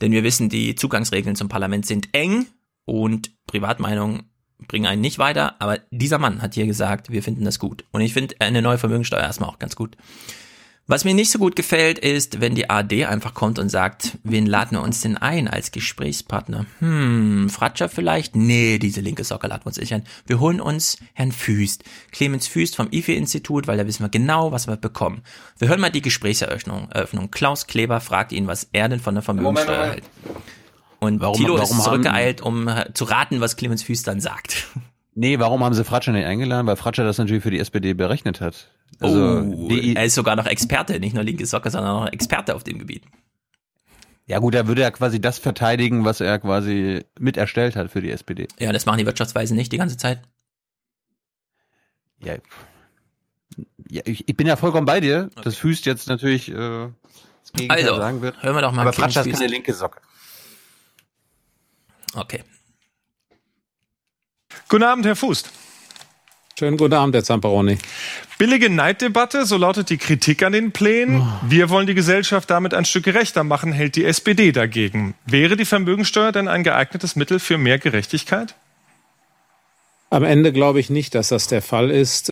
Denn 0.01 0.11
wir 0.11 0.24
wissen, 0.24 0.48
die 0.48 0.75
Zugangsregeln 0.75 1.35
zum 1.35 1.49
Parlament 1.49 1.88
sind 1.88 2.09
eng 2.11 2.45
und 2.85 3.32
Privatmeinungen 3.48 4.30
bringen 4.67 4.85
einen 4.85 5.01
nicht 5.01 5.17
weiter. 5.17 5.59
Aber 5.59 5.80
dieser 5.90 6.19
Mann 6.19 6.43
hat 6.43 6.53
hier 6.53 6.67
gesagt, 6.67 7.11
wir 7.11 7.24
finden 7.24 7.43
das 7.43 7.58
gut. 7.58 7.85
Und 7.90 8.01
ich 8.01 8.14
finde 8.14 8.35
eine 8.38 8.61
neue 8.61 8.77
Vermögensteuer 8.77 9.22
erstmal 9.22 9.49
auch 9.49 9.58
ganz 9.58 9.75
gut. 9.75 9.98
Was 10.90 11.06
mir 11.06 11.14
nicht 11.14 11.30
so 11.30 11.38
gut 11.38 11.56
gefällt, 11.56 12.00
ist, 12.00 12.42
wenn 12.42 12.56
die 12.56 12.72
AD 12.72 13.06
einfach 13.06 13.35
kommt 13.35 13.59
und 13.59 13.69
sagt, 13.69 14.18
wen 14.24 14.48
laden 14.48 14.76
wir 14.76 14.82
uns 14.82 15.01
denn 15.01 15.18
ein 15.18 15.48
als 15.48 15.72
Gesprächspartner? 15.72 16.66
Hm, 16.80 17.48
Fratscher 17.51 17.90
vielleicht? 17.90 18.35
Nee, 18.35 18.80
diese 18.80 19.00
linke 19.00 19.24
Socke 19.24 19.45
laden 19.45 19.61
wir 19.66 19.68
uns 19.68 19.77
nicht 19.77 19.93
ein. 19.93 20.03
Wir 20.26 20.40
holen 20.40 20.59
uns 20.59 20.98
Herrn 21.14 21.32
Füst, 21.32 21.84
Clemens 22.11 22.48
Füst 22.48 22.76
vom 22.76 22.88
IFE-Institut, 22.90 23.68
weil 23.68 23.77
da 23.77 23.85
wissen 23.85 24.03
wir 24.03 24.09
genau, 24.09 24.51
was 24.51 24.66
wir 24.66 24.77
bekommen. 24.77 25.22
Wir 25.59 25.68
hören 25.68 25.80
mal 25.80 25.92
die 25.92 26.01
Gesprächseröffnung. 26.01 26.90
Eröffnung. 26.90 27.30
Klaus 27.30 27.68
Kleber 27.68 28.01
fragt 28.01 28.32
ihn, 28.32 28.48
was 28.48 28.68
er 28.74 28.90
denn 28.90 29.00
von 29.00 29.14
der 29.14 29.22
Vermögenssteuer 29.22 29.92
hält. 29.92 30.03
Und 30.98 31.22
warum, 31.22 31.38
Tilo 31.38 31.59
warum 31.59 31.77
ist 31.77 31.84
zurückgeeilt, 31.84 32.42
um 32.42 32.68
zu 32.95 33.03
raten, 33.03 33.42
was 33.42 33.58
Clemens 33.58 33.84
Füst 33.84 34.08
dann 34.08 34.22
sagt. 34.22 34.66
Nee, 35.19 35.38
warum 35.38 35.65
haben 35.65 35.73
sie 35.73 35.83
Fratscher 35.83 36.14
nicht 36.14 36.25
eingeladen? 36.25 36.65
Weil 36.65 36.77
Fratscher 36.77 37.03
das 37.03 37.17
natürlich 37.17 37.43
für 37.43 37.51
die 37.51 37.59
SPD 37.59 37.93
berechnet 37.93 38.39
hat. 38.39 38.69
Also 39.01 39.41
oh, 39.41 39.69
er 39.69 40.06
ist 40.06 40.15
sogar 40.15 40.38
noch 40.38 40.45
Experte, 40.45 40.98
nicht 41.01 41.14
nur 41.14 41.25
linke 41.25 41.45
Socke, 41.45 41.69
sondern 41.69 41.91
auch 41.91 42.07
Experte 42.07 42.56
auf 42.56 42.64
dem 42.64 42.80
Gebiet. 42.80 43.03
Ja 44.27 44.39
gut, 44.39 44.56
er 44.56 44.67
würde 44.67 44.81
ja 44.81 44.91
quasi 44.91 45.19
das 45.19 45.38
verteidigen, 45.38 46.06
was 46.06 46.22
er 46.22 46.39
quasi 46.39 47.03
mit 47.19 47.35
erstellt 47.35 47.75
hat 47.75 47.91
für 47.91 47.99
die 47.99 48.11
SPD. 48.11 48.48
Ja, 48.59 48.72
das 48.72 48.85
machen 48.85 48.99
die 48.99 49.06
Wirtschaftsweisen 49.06 49.57
nicht 49.57 49.73
die 49.73 49.77
ganze 49.77 49.98
Zeit. 49.98 50.22
Ja, 52.23 52.35
ja 53.89 54.01
ich, 54.06 54.25
ich 54.25 54.38
bin 54.38 54.48
ja 54.48 54.56
vollkommen 54.56 54.85
bei 54.85 55.01
dir. 55.01 55.30
Das 55.43 55.57
füßt 55.57 55.85
jetzt 55.85 56.07
natürlich 56.07 56.49
äh, 56.49 56.56
das 56.56 57.51
Gegenteil 57.51 57.83
also, 57.83 57.98
sagen 57.98 58.22
wird. 58.22 58.41
hören 58.41 58.56
wir 58.56 58.61
doch 58.61 58.72
mal. 58.72 58.83
Aber 58.83 58.93
Fratscher 58.93 59.25
ist 59.25 59.33
keine 59.38 59.48
linke 59.48 59.73
Socke. 59.73 59.99
Okay. 62.15 62.41
Guten 64.68 64.84
Abend, 64.84 65.06
Herr 65.06 65.16
Fußt. 65.16 65.50
Schönen 66.60 66.78
guten 66.78 66.94
Abend, 66.94 67.16
Herr 67.16 67.24
Zamperoni. 67.24 67.78
Billige 68.38 68.69
Neiddebatte, 68.69 69.45
so 69.45 69.58
lautet 69.58 69.90
die 69.90 69.98
Kritik 69.98 70.44
an 70.44 70.52
den 70.52 70.72
Plänen. 70.72 71.22
Oh. 71.22 71.26
Wir 71.48 71.69
wollen 71.69 71.88
die 71.88 71.94
Gesellschaft 71.94 72.50
damit 72.50 72.74
ein 72.74 72.86
Stück 72.86 73.06
gerechter 73.06 73.44
machen, 73.44 73.72
hält 73.72 73.95
die 73.95 74.06
SPD 74.06 74.52
dagegen. 74.52 75.16
Wäre 75.26 75.56
die 75.56 75.66
Vermögensteuer 75.66 76.32
denn 76.32 76.48
ein 76.48 76.64
geeignetes 76.64 77.16
Mittel 77.16 77.40
für 77.40 77.58
mehr 77.58 77.80
Gerechtigkeit? 77.80 78.56
Am 80.10 80.24
Ende 80.24 80.52
glaube 80.52 80.80
ich 80.80 80.90
nicht, 80.90 81.16
dass 81.16 81.30
das 81.30 81.48
der 81.48 81.61
Fall 81.61 81.92
ist. 81.92 82.30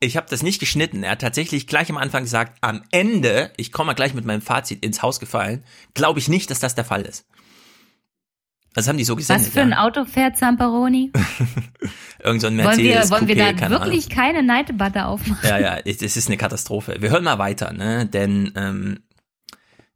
Ich 0.00 0.16
habe 0.16 0.26
das 0.28 0.42
nicht 0.42 0.58
geschnitten. 0.58 1.04
Er 1.04 1.12
hat 1.12 1.20
tatsächlich 1.20 1.68
gleich 1.68 1.88
am 1.88 1.98
Anfang 1.98 2.24
gesagt, 2.24 2.58
am 2.60 2.82
Ende, 2.90 3.52
ich 3.56 3.70
komme 3.70 3.88
mal 3.88 3.94
gleich 3.94 4.14
mit 4.14 4.24
meinem 4.24 4.42
Fazit 4.42 4.84
ins 4.84 5.02
Haus 5.02 5.20
gefallen, 5.20 5.62
glaube 5.94 6.18
ich 6.18 6.28
nicht, 6.28 6.50
dass 6.50 6.58
das 6.58 6.74
der 6.74 6.84
Fall 6.84 7.02
ist. 7.02 7.24
Was 8.74 8.88
haben 8.88 8.96
die 8.96 9.04
so 9.04 9.16
gesendet? 9.16 9.46
Was 9.46 9.52
für 9.52 9.60
ein 9.60 9.74
Auto 9.74 10.04
fährt 10.04 10.36
Zamperoni? 10.36 11.12
Irgend 12.24 12.40
so 12.40 12.46
ein 12.46 12.56
Mercedes 12.56 13.10
Wollen 13.10 13.28
wir, 13.28 13.28
wollen 13.28 13.28
wir 13.28 13.36
da 13.36 13.52
keine 13.52 13.70
wirklich 13.70 14.06
Ahnung. 14.06 14.16
keine 14.16 14.42
Neiddebatte 14.42 15.06
aufmachen? 15.06 15.48
Ja, 15.48 15.58
ja, 15.58 15.78
es 15.84 16.16
ist 16.16 16.28
eine 16.28 16.36
Katastrophe. 16.36 16.96
Wir 17.00 17.10
hören 17.10 17.24
mal 17.24 17.38
weiter, 17.38 17.72
ne? 17.72 18.06
Denn 18.06 18.52
ähm, 18.56 19.00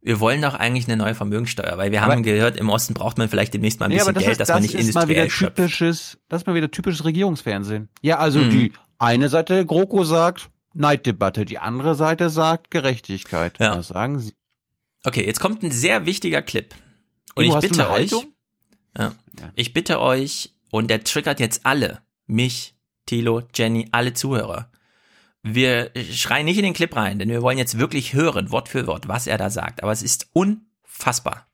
wir 0.01 0.19
wollen 0.19 0.41
doch 0.41 0.53
eigentlich 0.53 0.87
eine 0.87 0.95
neue 0.95 1.15
Vermögensteuer, 1.15 1.77
weil 1.77 1.91
wir 1.91 2.03
aber 2.03 2.13
haben 2.13 2.23
gehört, 2.23 2.57
im 2.57 2.69
Osten 2.69 2.93
braucht 2.93 3.17
man 3.17 3.29
vielleicht 3.29 3.53
demnächst 3.53 3.79
mal 3.79 3.87
ein 3.87 3.91
bisschen 3.91 4.07
nee, 4.07 4.13
das 4.13 4.23
Geld, 4.23 4.31
ist, 4.31 4.39
dass 4.39 4.47
das 4.47 4.55
man 4.55 4.63
nicht 4.63 4.75
ist 4.75 4.87
industriell 4.87 5.25
mal 5.25 5.31
wieder 5.31 5.53
typisches, 5.55 6.17
Das 6.29 6.41
ist 6.41 6.47
mal 6.47 6.55
wieder 6.55 6.71
typisches 6.71 7.03
Regierungsfernsehen. 7.03 7.89
Ja, 8.01 8.19
also 8.19 8.39
mhm. 8.39 8.49
die 8.51 8.73
eine 8.99 9.29
Seite 9.29 9.55
der 9.55 9.65
GroKo 9.65 10.03
sagt 10.03 10.49
Neiddebatte, 10.73 11.45
die 11.45 11.57
andere 11.57 11.95
Seite 11.95 12.29
sagt 12.29 12.71
Gerechtigkeit. 12.71 13.57
Ja. 13.59 13.77
Was 13.77 13.89
sagen 13.89 14.19
Sie? 14.19 14.33
Okay, 15.03 15.25
jetzt 15.25 15.39
kommt 15.39 15.63
ein 15.63 15.71
sehr 15.71 16.05
wichtiger 16.05 16.41
Clip. 16.41 16.73
Und 17.35 17.45
Imo, 17.45 17.55
ich 17.55 17.61
bitte 17.61 17.89
euch, 17.89 18.11
ja. 18.97 19.13
Ich 19.55 19.73
bitte 19.73 19.99
euch, 20.01 20.53
und 20.71 20.89
der 20.89 21.03
triggert 21.03 21.39
jetzt 21.39 21.65
alle, 21.65 22.01
mich, 22.25 22.75
Tilo, 23.05 23.43
Jenny, 23.53 23.87
alle 23.91 24.13
Zuhörer. 24.13 24.69
Wir 25.43 25.91
schreien 26.11 26.45
nicht 26.45 26.57
in 26.57 26.63
den 26.63 26.73
Clip 26.73 26.93
rein, 26.95 27.19
denn 27.19 27.29
wir 27.29 27.41
wollen 27.41 27.57
jetzt 27.57 27.77
wirklich 27.77 28.13
hören, 28.13 28.51
Wort 28.51 28.69
für 28.69 28.85
Wort, 28.87 29.07
was 29.07 29.27
er 29.27 29.37
da 29.37 29.49
sagt. 29.49 29.81
Aber 29.81 29.91
es 29.91 30.01
ist 30.01 30.29
unfassbar. 30.33 31.46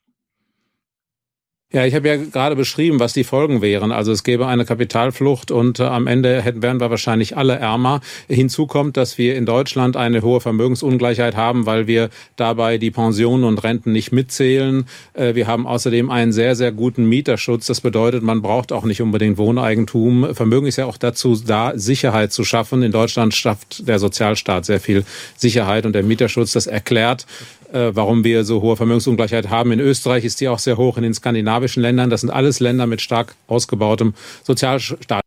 Ja, 1.76 1.88
ich 1.88 1.96
habe 1.96 2.08
ja 2.08 2.18
gerade 2.18 2.56
beschrieben, 2.56 3.00
was 3.00 3.14
die 3.14 3.24
Folgen 3.24 3.64
wären. 3.64 3.92
Also 3.92 4.12
es 4.12 4.24
gäbe 4.24 4.46
eine 4.46 4.64
Kapitalflucht 4.64 5.50
und 5.50 5.80
äh, 5.80 5.84
am 5.86 6.06
Ende 6.06 6.40
hätten, 6.40 6.62
wären 6.62 6.80
wir 6.80 6.92
wahrscheinlich 6.92 7.36
alle 7.36 7.56
ärmer. 7.56 8.00
Hinzu 8.28 8.68
kommt, 8.68 8.96
dass 8.96 9.18
wir 9.18 9.36
in 9.36 9.48
Deutschland 9.48 9.98
eine 9.98 10.22
hohe 10.22 10.40
Vermögensungleichheit 10.40 11.36
haben, 11.36 11.66
weil 11.66 11.88
wir 11.88 12.12
dabei 12.36 12.78
die 12.78 12.92
Pensionen 12.92 13.44
und 13.44 13.64
Renten 13.64 13.92
nicht 13.92 14.12
mitzählen. 14.12 14.86
Äh, 15.14 15.34
wir 15.34 15.48
haben 15.48 15.66
außerdem 15.66 16.12
einen 16.12 16.32
sehr, 16.32 16.56
sehr 16.56 16.72
guten 16.72 17.06
Mieterschutz. 17.10 17.66
Das 17.66 17.82
bedeutet, 17.82 18.22
man 18.22 18.44
braucht 18.44 18.72
auch 18.72 18.86
nicht 18.86 19.02
unbedingt 19.02 19.40
Wohneigentum. 19.40 20.36
Vermögen 20.36 20.68
ist 20.68 20.78
ja 20.78 20.86
auch 20.86 20.98
dazu 20.98 21.36
da, 21.44 21.72
Sicherheit 21.76 22.32
zu 22.32 22.44
schaffen. 22.44 22.84
In 22.84 22.92
Deutschland 22.92 23.34
schafft 23.34 23.88
der 23.88 23.98
Sozialstaat 23.98 24.66
sehr 24.66 24.80
viel 24.80 25.06
Sicherheit 25.38 25.88
und 25.88 25.94
der 25.94 26.04
Mieterschutz, 26.04 26.52
das 26.52 26.68
erklärt, 26.68 27.26
äh, 27.74 27.96
warum 27.96 28.24
wir 28.24 28.46
so 28.46 28.62
hohe 28.62 28.78
Vermögensungleichheit 28.78 29.50
haben. 29.50 29.72
In 29.72 29.80
Österreich 29.80 30.24
ist 30.24 30.40
die 30.42 30.48
auch 30.48 30.60
sehr 30.60 30.78
hoch, 30.78 30.98
in 30.98 31.04
den 31.04 31.14
skandinavischen 31.14 31.82
Ländern. 31.82 32.10
Das 32.10 32.22
sind 32.22 32.30
alles 32.30 32.60
Länder 32.60 32.88
mit 32.88 33.02
stark 33.02 33.36
ausgebautem 33.48 34.14
Sozialstaat. 34.44 35.24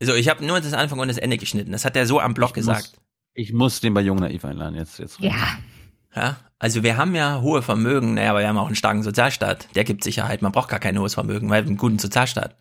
So, 0.00 0.14
ich 0.14 0.28
habe 0.28 0.44
nur 0.44 0.60
das 0.60 0.72
Anfang 0.72 1.00
und 1.00 1.08
das 1.08 1.18
Ende 1.18 1.36
geschnitten. 1.36 1.72
Das 1.72 1.84
hat 1.84 1.96
er 1.96 2.06
so 2.06 2.20
am 2.20 2.34
Block 2.34 2.50
ich 2.50 2.54
gesagt. 2.54 2.92
Muss, 2.92 3.00
ich 3.34 3.52
muss 3.52 3.80
den 3.80 3.94
bei 3.94 4.00
Jung 4.00 4.18
Naiv 4.18 4.44
einladen 4.44 4.76
jetzt. 4.76 4.98
jetzt 4.98 5.18
ja. 5.20 5.58
Ja, 6.14 6.36
also 6.58 6.82
wir 6.82 6.96
haben 6.96 7.14
ja 7.14 7.42
hohe 7.42 7.62
Vermögen, 7.62 8.14
naja, 8.14 8.30
aber 8.30 8.40
wir 8.40 8.48
haben 8.48 8.56
auch 8.56 8.66
einen 8.66 8.74
starken 8.74 9.02
Sozialstaat. 9.02 9.68
Der 9.76 9.84
gibt 9.84 10.02
Sicherheit. 10.02 10.42
Man 10.42 10.52
braucht 10.52 10.70
gar 10.70 10.80
kein 10.80 10.98
hohes 10.98 11.14
Vermögen, 11.14 11.50
weil 11.50 11.64
wir 11.64 11.68
einen 11.68 11.76
guten 11.76 11.98
Sozialstaat. 11.98 12.56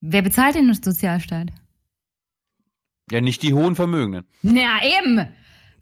Wer 0.00 0.22
bezahlt 0.22 0.54
den 0.54 0.72
Sozialstaat? 0.72 1.48
Ja, 3.10 3.20
nicht 3.20 3.42
die 3.42 3.54
hohen 3.54 3.76
Vermögenden. 3.76 4.24
Na 4.42 4.82
eben. 4.82 5.28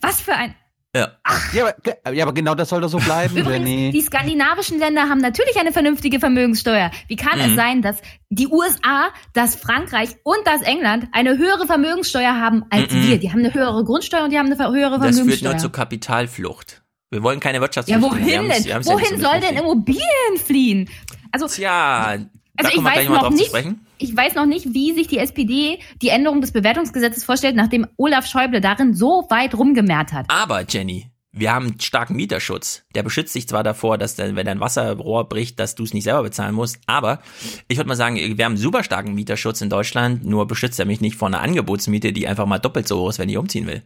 Was 0.01 0.21
für 0.21 0.35
ein. 0.35 0.55
Ja. 0.95 1.13
Ja 1.53 1.67
aber, 1.67 2.15
ja, 2.15 2.25
aber 2.25 2.33
genau 2.33 2.55
das 2.55 2.69
soll 2.69 2.81
doch 2.81 2.89
so 2.89 2.99
bleiben, 2.99 3.37
Übrigens, 3.37 3.69
Jenny. 3.69 3.91
Die 3.91 4.01
skandinavischen 4.01 4.79
Länder 4.79 5.09
haben 5.09 5.19
natürlich 5.19 5.57
eine 5.59 5.73
vernünftige 5.73 6.21
Vermögenssteuer. 6.21 6.91
Wie 7.09 7.17
kann 7.17 7.39
mhm. 7.39 7.47
es 7.47 7.57
sein, 7.57 7.83
dass 7.83 7.97
die 8.31 8.47
USA, 8.47 9.09
dass 9.33 9.57
Frankreich 9.57 10.11
und 10.23 10.39
das 10.45 10.63
England 10.63 11.09
eine 11.13 11.37
höhere 11.37 11.67
Vermögenssteuer 11.67 12.39
haben 12.39 12.65
als 12.71 12.93
mhm. 12.93 13.09
wir? 13.09 13.19
Die 13.19 13.31
haben 13.31 13.41
eine 13.41 13.53
höhere 13.53 13.85
Grundsteuer 13.85 14.25
und 14.25 14.31
die 14.31 14.39
haben 14.39 14.47
eine 14.47 14.57
höhere 14.57 14.99
Vermögenssteuer. 14.99 15.27
Das 15.27 15.39
führt 15.39 15.43
nur 15.43 15.59
zur 15.59 15.73
Kapitalflucht. 15.73 16.83
Wir 17.11 17.23
wollen 17.23 17.41
keine 17.41 17.61
Wirtschaftsflucht. 17.61 18.03
Ja, 18.03 18.11
wohin 18.11 18.49
denn? 18.49 18.87
Wohin 18.87 19.21
soll 19.21 19.41
denn 19.41 19.57
Immobilien 19.57 20.37
fliehen? 20.45 20.89
Also, 21.33 21.47
Tja, 21.49 22.19
also 22.57 22.71
ich 22.73 22.85
weiß 22.85 23.09
noch 23.09 23.31
nicht, 23.31 23.53
ich 24.05 24.15
weiß 24.15 24.35
noch 24.35 24.45
nicht, 24.45 24.75
wie 24.75 24.93
sich 24.93 25.09
die 25.09 25.17
SPD 25.17 25.79
die 26.03 26.09
Änderung 26.11 26.43
des 26.43 26.53
Bewertungsgesetzes 26.53 27.25
vorstellt, 27.25 27.57
nachdem 27.57 27.87
Olaf 27.97 28.27
Schäuble 28.27 28.61
darin 28.61 28.93
so 28.93 29.27
weit 29.31 29.57
rumgemehrt 29.57 30.13
hat. 30.13 30.27
Aber 30.29 30.63
Jenny, 30.69 31.11
wir 31.33 31.55
haben 31.55 31.67
einen 31.69 31.81
starken 31.81 32.15
Mieterschutz. 32.15 32.85
Der 32.95 33.03
beschützt 33.03 33.35
dich 33.35 33.49
zwar 33.49 33.63
davor, 33.63 33.97
dass 33.97 34.19
wenn 34.19 34.37
dein 34.37 34.61
Wasserrohr 34.61 35.27
bricht, 35.27 35.59
dass 35.59 35.75
du 35.75 35.85
es 35.85 35.95
nicht 35.95 36.05
selber 36.05 36.25
bezahlen 36.25 36.55
musst, 36.55 36.81
aber 36.87 37.21
ich 37.67 37.79
würde 37.79 37.89
mal 37.89 37.97
sagen, 37.97 38.17
wir 38.17 38.45
haben 38.45 38.53
einen 38.53 38.57
super 38.59 38.85
starken 38.85 39.15
Mieterschutz 39.15 39.63
in 39.63 39.71
Deutschland, 39.71 40.25
nur 40.27 40.47
beschützt 40.47 40.79
er 40.79 40.85
mich 40.85 41.01
nicht 41.01 41.17
vor 41.17 41.29
einer 41.29 41.41
Angebotsmiete, 41.41 42.13
die 42.13 42.29
einfach 42.29 42.47
mal 42.47 42.59
doppelt 42.59 42.87
so 42.87 43.01
hoch 43.01 43.09
ist, 43.09 43.19
wenn 43.19 43.31
ich 43.31 43.39
umziehen 43.39 43.67
will. 43.67 43.83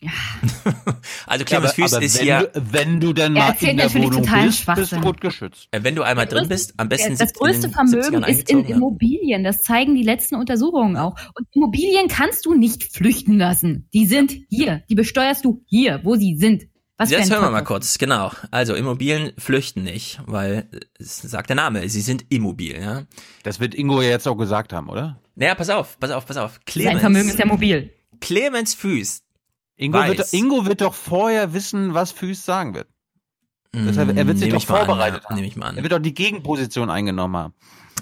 also 1.26 1.44
Clemens 1.44 1.72
Füß 1.72 1.94
aber 1.94 2.04
ist 2.04 2.20
wenn 2.20 2.26
ja, 2.26 2.42
Du, 2.42 2.62
wenn 2.72 3.00
du 3.00 3.12
denn 3.12 3.32
mal 3.32 3.56
in 3.58 3.76
der 3.76 3.92
Wohnung 3.94 4.22
bist, 4.22 4.66
bist 4.66 4.92
du 4.92 5.00
gut 5.00 5.20
geschützt. 5.20 5.68
Äh, 5.72 5.82
wenn 5.82 5.96
du 5.96 6.02
einmal 6.02 6.26
drin 6.26 6.48
bist, 6.48 6.74
am 6.76 6.88
besten 6.88 7.18
Das 7.18 7.32
größte 7.32 7.68
Vermögen 7.68 8.22
ist 8.22 8.48
in 8.48 8.64
Immobilien. 8.64 9.42
Das 9.42 9.62
zeigen 9.62 9.96
die 9.96 10.04
letzten 10.04 10.36
Untersuchungen 10.36 10.96
auch. 10.96 11.16
Und 11.34 11.48
Immobilien 11.52 12.06
kannst 12.08 12.46
du 12.46 12.54
nicht 12.54 12.92
flüchten 12.94 13.38
lassen. 13.38 13.88
Die 13.92 14.06
sind 14.06 14.36
hier. 14.48 14.82
Die 14.88 14.94
besteuerst 14.94 15.44
du 15.44 15.64
hier, 15.66 16.00
wo 16.04 16.14
sie 16.14 16.36
sind. 16.36 16.68
Was 16.96 17.12
ein 17.12 17.30
hören 17.30 17.42
wir 17.42 17.50
mal 17.50 17.62
kurz, 17.62 17.96
genau. 17.98 18.32
Also 18.50 18.74
Immobilien 18.74 19.32
flüchten 19.38 19.84
nicht, 19.84 20.20
weil 20.26 20.68
es 20.98 21.18
sagt 21.22 21.48
der 21.48 21.54
Name, 21.54 21.88
sie 21.88 22.00
sind 22.00 22.26
immobil, 22.28 22.76
ja. 22.76 23.04
Das 23.44 23.60
wird 23.60 23.76
Ingo 23.76 24.02
ja 24.02 24.08
jetzt 24.08 24.26
auch 24.26 24.34
gesagt 24.34 24.72
haben, 24.72 24.88
oder? 24.88 25.20
Naja, 25.36 25.54
pass 25.54 25.70
auf, 25.70 25.96
pass 26.00 26.10
auf, 26.10 26.26
pass 26.26 26.36
auf. 26.36 26.58
Sein 26.68 26.98
Vermögen 26.98 27.28
ist 27.28 27.38
ja 27.38 27.46
mobil. 27.46 27.92
Clemens 28.20 28.74
Füß. 28.74 29.22
Ingo 29.78 29.98
weiß, 29.98 30.18
wird, 30.18 30.32
Ingo 30.32 30.66
wird 30.66 30.80
doch 30.80 30.94
vorher 30.94 31.54
wissen, 31.54 31.94
was 31.94 32.12
Füß 32.12 32.44
sagen 32.44 32.74
wird. 32.74 32.88
Deshalb, 33.72 34.16
er 34.16 34.26
wird 34.26 34.38
sich 34.38 34.50
Nehm 34.50 34.58
doch 34.58 34.68
mal 34.68 34.80
an, 34.80 34.86
vorbereitet 34.86 35.22
ja, 35.22 35.30
haben. 35.30 35.36
nehm 35.36 35.44
ich 35.44 35.56
mal 35.56 35.66
an. 35.66 35.76
Er 35.76 35.82
wird 35.82 35.92
doch 35.92 35.98
die 35.98 36.14
Gegenposition 36.14 36.90
eingenommen 36.90 37.36
haben. 37.36 37.54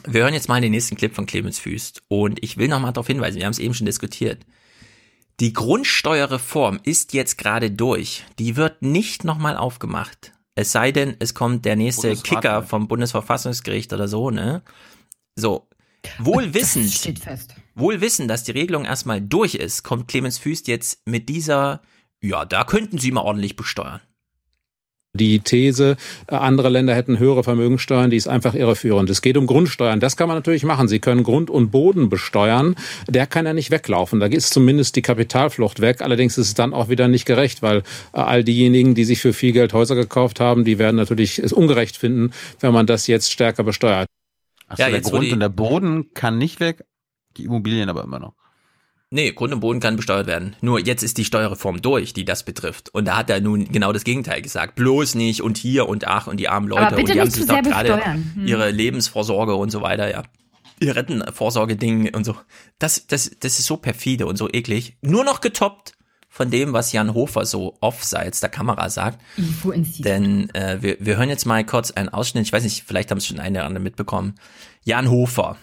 Wir 0.06 0.22
hören 0.22 0.34
jetzt 0.34 0.48
mal 0.48 0.60
den 0.60 0.70
nächsten 0.70 0.96
Clip 0.96 1.14
von 1.14 1.26
Clemens 1.26 1.58
Füß 1.58 1.94
und 2.08 2.42
ich 2.42 2.56
will 2.56 2.68
noch 2.68 2.80
mal 2.80 2.92
darauf 2.92 3.06
hinweisen, 3.06 3.38
wir 3.38 3.44
haben 3.44 3.52
es 3.52 3.58
eben 3.58 3.74
schon 3.74 3.86
diskutiert. 3.86 4.46
Die 5.40 5.52
Grundsteuerreform 5.52 6.80
ist 6.82 7.12
jetzt 7.12 7.36
gerade 7.36 7.70
durch. 7.70 8.24
Die 8.38 8.56
wird 8.56 8.80
nicht 8.80 9.24
nochmal 9.24 9.56
aufgemacht. 9.56 10.32
Es 10.55 10.72
sei 10.72 10.92
denn, 10.92 11.16
es 11.18 11.34
kommt 11.34 11.66
der 11.66 11.76
nächste 11.76 12.16
Kicker 12.16 12.62
vom 12.62 12.88
Bundesverfassungsgericht 12.88 13.92
oder 13.92 14.08
so, 14.08 14.30
ne? 14.30 14.62
So. 15.34 15.68
Wohl 16.18 16.55
wissend, 16.55 16.90
steht 16.90 17.18
fest. 17.18 17.55
Wohl 17.76 18.00
wissen, 18.00 18.26
dass 18.26 18.42
die 18.42 18.52
Regelung 18.52 18.84
erstmal 18.84 19.20
durch 19.20 19.55
ist, 19.55 19.82
kommt 19.84 20.08
Clemens 20.08 20.38
Füß 20.38 20.66
jetzt 20.66 21.06
mit 21.06 21.28
dieser, 21.28 21.82
ja, 22.20 22.44
da 22.44 22.64
könnten 22.64 22.98
Sie 22.98 23.12
mal 23.12 23.20
ordentlich 23.20 23.55
besteuern. 23.55 24.00
Die 25.16 25.40
These, 25.40 25.96
äh, 26.28 26.34
andere 26.34 26.68
Länder 26.68 26.94
hätten 26.94 27.18
höhere 27.18 27.42
Vermögensteuern, 27.42 28.10
die 28.10 28.16
ist 28.16 28.28
einfach 28.28 28.55
irreführend. 28.55 29.08
Es 29.10 29.22
geht 29.22 29.36
um 29.36 29.46
Grundsteuern. 29.46 30.00
Das 30.00 30.16
kann 30.16 30.28
man 30.28 30.36
natürlich 30.36 30.64
machen. 30.64 30.88
Sie 30.88 30.98
können 30.98 31.22
Grund 31.22 31.48
und 31.48 31.70
Boden 31.70 32.08
besteuern. 32.08 32.76
Der 33.08 33.26
kann 33.26 33.46
ja 33.46 33.55
nicht 33.55 33.70
weglaufen. 33.70 34.20
Da 34.20 34.26
ist 34.26 34.52
zumindest 34.52 34.96
die 34.96 35.02
Kapitalflucht 35.02 35.80
weg. 35.80 36.02
Allerdings 36.02 36.36
ist 36.38 36.48
es 36.48 36.55
dann 36.55 36.74
auch 36.74 36.88
wieder 36.88 37.08
nicht 37.08 37.24
gerecht, 37.24 37.62
weil 37.62 37.78
äh, 37.78 38.20
all 38.20 38.44
diejenigen, 38.44 38.94
die 38.94 39.05
sich 39.05 39.20
für 39.20 39.32
viel 39.32 39.52
Geld 39.52 39.72
Häuser 39.72 39.94
gekauft 39.94 40.38
haben, 40.38 40.64
die 40.64 40.78
werden 40.78 40.96
natürlich 40.96 41.38
es 41.38 41.52
ungerecht 41.52 41.96
finden, 41.96 42.32
wenn 42.60 42.72
man 42.72 42.86
das 42.86 43.06
jetzt 43.06 43.32
stärker 43.32 43.64
besteuert. 43.64 44.06
Achso, 44.68 44.82
Ja, 44.82 44.90
der 44.90 45.00
Grund 45.00 45.24
die- 45.24 45.32
und 45.32 45.40
der 45.40 45.48
Boden 45.48 46.12
kann 46.12 46.38
nicht 46.38 46.60
weg, 46.60 46.84
die 47.36 47.44
Immobilien 47.44 47.89
aber 47.89 48.05
immer 48.05 48.18
noch. 48.18 48.34
Nee, 49.10 49.31
Grund 49.32 49.55
und 49.55 49.60
Boden 49.60 49.78
kann 49.78 49.94
besteuert 49.94 50.26
werden. 50.26 50.56
Nur 50.60 50.81
jetzt 50.81 51.05
ist 51.05 51.16
die 51.16 51.24
Steuerreform 51.24 51.81
durch, 51.81 52.12
die 52.12 52.24
das 52.24 52.44
betrifft. 52.44 52.92
Und 52.92 53.05
da 53.05 53.16
hat 53.16 53.31
er 53.31 53.40
nun 53.40 53.70
genau 53.70 53.92
das 53.92 54.02
Gegenteil 54.02 54.42
gesagt. 54.42 54.74
Bloß 54.74 55.15
nicht 55.15 55.42
und 55.42 55.58
hier 55.58 55.89
und 55.89 56.08
ach 56.08 56.26
und 56.26 56.39
die 56.39 56.48
armen 56.48 56.68
Leute 56.68 56.89
Aber 56.89 56.97
bitte 56.97 57.12
und 57.12 57.15
die 57.15 57.20
haben 57.20 57.26
nicht 57.26 57.36
sich 57.36 57.47
zu 57.47 57.48
doch 57.48 57.62
sehr 57.62 57.84
gerade. 57.84 58.15
Hm. 58.15 58.47
ihre 58.47 58.70
Lebensvorsorge 58.70 59.55
und 59.55 59.70
so 59.70 59.81
weiter, 59.81 60.10
ja. 60.10 60.24
Ihr 60.81 60.97
Rentenvorsorgeding 60.97 62.15
und 62.15 62.24
so. 62.24 62.36
Das, 62.78 63.06
das, 63.06 63.31
das 63.40 63.58
ist 63.58 63.66
so 63.66 63.76
perfide 63.76 64.26
und 64.26 64.36
so 64.36 64.48
eklig. 64.50 64.97
Nur 65.00 65.24
noch 65.24 65.40
getoppt 65.40 65.92
von 66.28 66.50
dem, 66.50 66.74
was 66.74 66.92
Jan 66.92 67.15
Hofer 67.15 67.47
so 67.47 67.78
offseits 67.81 68.40
der 68.40 68.50
Kamera 68.50 68.90
sagt. 68.90 69.18
Denn 70.05 70.50
äh, 70.50 70.82
wir, 70.82 70.97
wir 71.00 71.16
hören 71.16 71.31
jetzt 71.31 71.47
mal 71.47 71.65
kurz 71.65 71.92
einen 71.92 72.10
Ausschnitt. 72.10 72.44
Ich 72.44 72.52
weiß 72.52 72.65
nicht, 72.65 72.84
vielleicht 72.86 73.10
haben 73.10 73.18
es 73.18 73.26
schon 73.26 73.40
eine 73.40 73.60
oder 73.60 73.66
andere 73.66 73.82
mitbekommen. 73.82 74.34
Jan 74.84 75.08
Hofer 75.08 75.56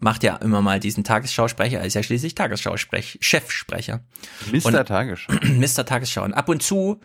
macht 0.00 0.22
ja 0.22 0.36
immer 0.36 0.60
mal 0.62 0.80
diesen 0.80 1.04
Tagesschausprecher. 1.04 1.78
Er 1.80 1.86
ist 1.86 1.94
ja 1.94 2.02
schließlich 2.02 2.34
Tagesschau-Chefsprecher. 2.34 4.00
Mr. 4.52 4.64
Und- 4.66 4.86
Tagesschau. 4.86 5.32
Mr. 5.44 5.84
Tagesschau. 5.84 6.24
Und 6.24 6.34
ab 6.34 6.48
und 6.48 6.62
zu 6.62 7.00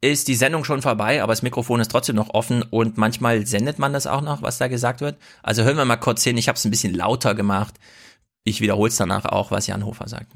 ist 0.00 0.28
die 0.28 0.34
Sendung 0.34 0.64
schon 0.64 0.82
vorbei, 0.82 1.22
aber 1.22 1.32
das 1.32 1.42
Mikrofon 1.42 1.80
ist 1.80 1.90
trotzdem 1.90 2.16
noch 2.16 2.30
offen 2.34 2.62
und 2.62 2.98
manchmal 2.98 3.46
sendet 3.46 3.78
man 3.78 3.92
das 3.94 4.06
auch 4.06 4.20
noch, 4.20 4.42
was 4.42 4.58
da 4.58 4.68
gesagt 4.68 5.00
wird. 5.00 5.16
Also 5.42 5.62
hören 5.64 5.76
wir 5.78 5.84
mal 5.86 5.96
kurz 5.96 6.22
hin. 6.22 6.36
Ich 6.36 6.48
habe 6.48 6.56
es 6.56 6.64
ein 6.64 6.70
bisschen 6.70 6.94
lauter 6.94 7.34
gemacht. 7.34 7.74
Ich 8.44 8.60
wiederhole 8.60 8.90
es 8.90 8.96
danach 8.96 9.24
auch, 9.24 9.50
was 9.50 9.66
Jan 9.66 9.86
Hofer 9.86 10.06
sagt. 10.08 10.32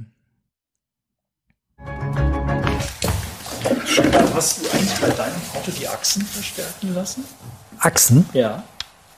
Hast 4.35 4.65
du 4.65 4.71
eigentlich 4.71 5.01
bei 5.01 5.09
deinem 5.11 5.35
Auto 5.55 5.71
die 5.79 5.87
Achsen 5.89 6.23
verstärken 6.23 6.95
lassen? 6.95 7.25
Achsen? 7.81 8.27
Ja. 8.33 8.63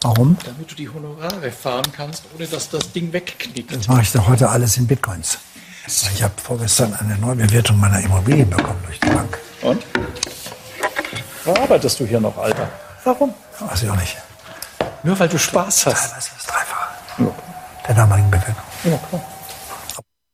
Warum? 0.02 0.36
Damit 0.44 0.70
du 0.70 0.74
die 0.74 0.88
Honorare 0.88 1.50
fahren 1.52 1.86
kannst, 1.92 2.24
ohne 2.34 2.46
dass 2.46 2.70
das 2.70 2.92
Ding 2.92 3.12
wegknickt. 3.12 3.74
Das 3.74 3.86
mache 3.86 4.02
ich 4.02 4.12
doch 4.12 4.26
heute 4.28 4.48
alles 4.48 4.76
in 4.78 4.86
Bitcoins. 4.86 5.38
Ich 5.86 6.22
habe 6.22 6.34
vorgestern 6.42 6.94
eine 6.94 7.18
Neubewertung 7.18 7.78
meiner 7.78 8.00
Immobilien 8.00 8.48
bekommen 8.48 8.80
durch 8.86 9.00
die 9.00 9.08
Bank. 9.10 9.38
Und? 9.62 9.84
Wo 11.44 11.52
arbeitest 11.54 12.00
du 12.00 12.06
hier 12.06 12.20
noch, 12.20 12.36
Alter? 12.38 12.70
Warum? 13.04 13.34
Weiß 13.58 13.82
ich 13.82 13.90
auch 13.90 13.96
nicht. 13.96 14.16
Nur 15.02 15.18
weil 15.18 15.28
du 15.28 15.38
Spaß 15.38 15.86
hast. 15.86 16.10
Teilweise 16.10 16.30
das 16.36 16.46
Dreifache 16.46 16.80
der 17.86 17.94
damaligen 17.94 18.30
Bewertung. 18.30 18.64
Ja, 18.84 18.96
klar. 19.08 19.24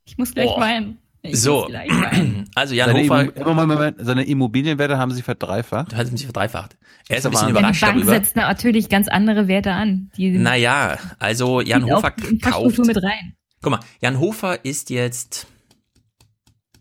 Ich 0.05 0.19
muss 0.19 0.33
gleich 0.33 0.51
weinen. 0.57 0.99
Ich 1.31 1.41
So, 1.41 1.69
also 2.55 2.75
Jan 2.75 2.91
seine, 2.91 3.03
Hofer 3.05 3.37
Immo 3.37 3.55
Moment, 3.55 3.69
Moment, 3.79 3.97
seine 4.01 4.25
Immobilienwerte 4.25 4.99
haben 4.99 5.13
sie 5.13 5.23
verdreifacht. 5.23 5.95
hat 5.95 6.07
sich 6.09 6.25
verdreifacht. 6.25 6.77
Er 7.09 7.19
ist 7.19 7.27
ein 7.27 7.33
Das 7.33 7.41
bisschen 7.43 7.55
war- 7.55 7.63
Ja, 7.63 7.69
die 7.73 7.77
überrascht 7.77 7.81
Bank 7.83 7.95
darüber. 7.97 8.13
setzt 8.13 8.37
natürlich 8.37 8.89
ganz 8.89 9.09
andere 9.09 9.49
Werte 9.49 9.73
an. 9.73 10.11
Die 10.17 10.31
Naja, 10.31 10.99
also 11.19 11.61
Jan 11.61 11.85
Hofer 11.85 12.13
die 12.13 12.39
kauft. 12.39 12.79
Mit 12.79 13.03
rein. 13.03 13.35
Guck 13.63 13.71
mal, 13.73 13.81
Jan 14.01 14.19
Hofer 14.21 14.65
ist 14.65 14.91
jetzt. 14.91 15.47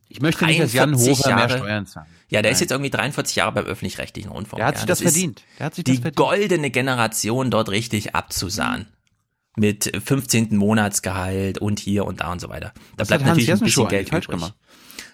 Ich 0.07 0.22
möchte 0.22 0.45
nicht, 0.45 0.61
dass 0.61 0.74
Jan 0.74 0.91
43 0.91 1.19
Hofer 1.19 1.30
mehr 1.35 1.38
Jahre- 1.48 1.57
Steuern 1.57 1.85
zahlt. 1.88 2.07
Ja, 2.30 2.41
der 2.41 2.51
ist 2.51 2.57
Nein. 2.57 2.61
jetzt 2.64 2.72
irgendwie 2.72 2.90
43 2.90 3.35
Jahre 3.35 3.51
beim 3.51 3.65
öffentlich-rechtlichen 3.65 4.32
Rundfunk. 4.32 4.57
Der 4.57 4.65
hat 4.67 4.75
ja, 4.75 4.80
sich 4.80 4.88
das 4.88 5.01
ist 5.01 5.11
verdient. 5.14 5.43
Der 5.59 5.65
hat 5.67 5.75
sich 5.75 5.83
die 5.83 5.91
das 5.93 6.01
verdient. 6.01 6.15
goldene 6.17 6.69
Generation 6.72 7.51
dort 7.51 7.69
richtig 7.69 8.15
abzusahen. 8.15 8.88
Mit 9.58 9.92
15. 10.03 10.56
Monatsgehalt 10.58 11.58
und 11.59 11.80
hier 11.80 12.06
und 12.06 12.22
da 12.22 12.32
und 12.32 12.42
so 12.42 12.50
weiter. 12.50 12.74
Da 12.75 12.82
Das 12.98 13.08
bleibt 13.08 13.24
hat 13.24 13.30
Hans 13.32 13.38
natürlich 13.38 13.51
ein 13.53 13.59
bisschen 13.59 13.84
Show 13.84 13.88
Geld 13.88 14.09
falsch 14.09 14.25
übrig. 14.25 14.40
gemacht. 14.40 14.53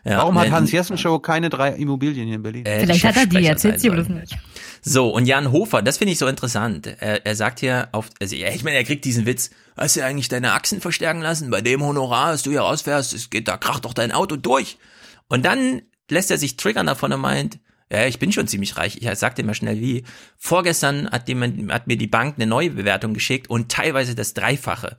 Ja, 0.04 0.18
Warum 0.18 0.40
hat 0.40 0.50
Hans 0.50 0.72
Jessen 0.72 0.98
Show 0.98 1.20
keine 1.20 1.50
drei 1.52 1.74
Immobilien 1.74 2.26
hier 2.26 2.36
in 2.38 2.42
Berlin? 2.42 2.66
äh, 2.66 2.80
Vielleicht 2.80 3.04
hat 3.04 3.18
er 3.18 3.28
die, 3.28 3.38
dir 3.38 3.56
sein 3.58 3.80
bloß 3.80 4.10
nicht. 4.10 4.36
So, 4.82 5.10
und 5.10 5.28
Jan 5.28 5.52
Hofer, 5.52 5.84
das 5.84 6.00
finde 6.00 6.14
ich 6.14 6.18
so 6.18 6.26
interessant. 6.26 6.88
Er, 6.88 7.24
er 7.24 7.36
sagt 7.36 7.60
hier 7.60 7.90
auf, 7.92 8.10
also 8.20 8.36
ja, 8.36 8.50
ich 8.50 8.64
meine, 8.64 8.78
er 8.78 8.84
kriegt 8.84 9.06
diesen 9.06 9.28
Witz, 9.28 9.52
hast 9.78 9.96
du 9.98 10.04
eigentlich 10.04 10.28
deine 10.28 10.54
Achsen 10.54 10.82
verstärken 10.82 11.22
lassen? 11.22 11.52
Bei 11.52 11.62
dem 11.62 11.84
Honorar, 11.84 12.32
das 12.32 12.42
du 12.42 12.50
hier 12.50 12.62
rausfährst, 12.62 13.14
es 13.14 13.30
geht, 13.30 13.48
da 13.48 13.58
kracht 13.58 13.86
doch 13.86 13.94
dein 13.94 14.12
Auto 14.12 14.38
durch. 14.38 14.80
Und 15.28 15.46
dann 15.46 15.84
lässt 16.10 16.32
er 16.32 16.40
sich 16.40 16.58
triggern 16.58 16.88
davon 16.88 17.14
und 17.14 17.22
meint, 17.22 17.60
ja, 17.92 18.06
ich 18.06 18.20
bin 18.20 18.32
schon 18.32 18.48
ziemlich 18.48 18.78
reich. 18.78 19.00
Ich 19.02 19.20
sag 19.20 19.36
dir 19.36 19.44
mal 19.44 19.54
schnell 19.54 19.82
wie. 19.82 20.04
Vorgestern 20.38 21.12
hat, 21.12 21.28
jemand, 21.28 21.72
hat 21.72 21.88
mir 21.88 21.98
die 21.98 22.08
Bank 22.08 22.36
eine 22.38 22.48
neue 22.48 22.70
Bewertung 22.70 23.14
geschickt 23.14 23.50
und 23.50 23.70
teilweise 23.70 24.16
das 24.16 24.34
Dreifache. 24.34 24.96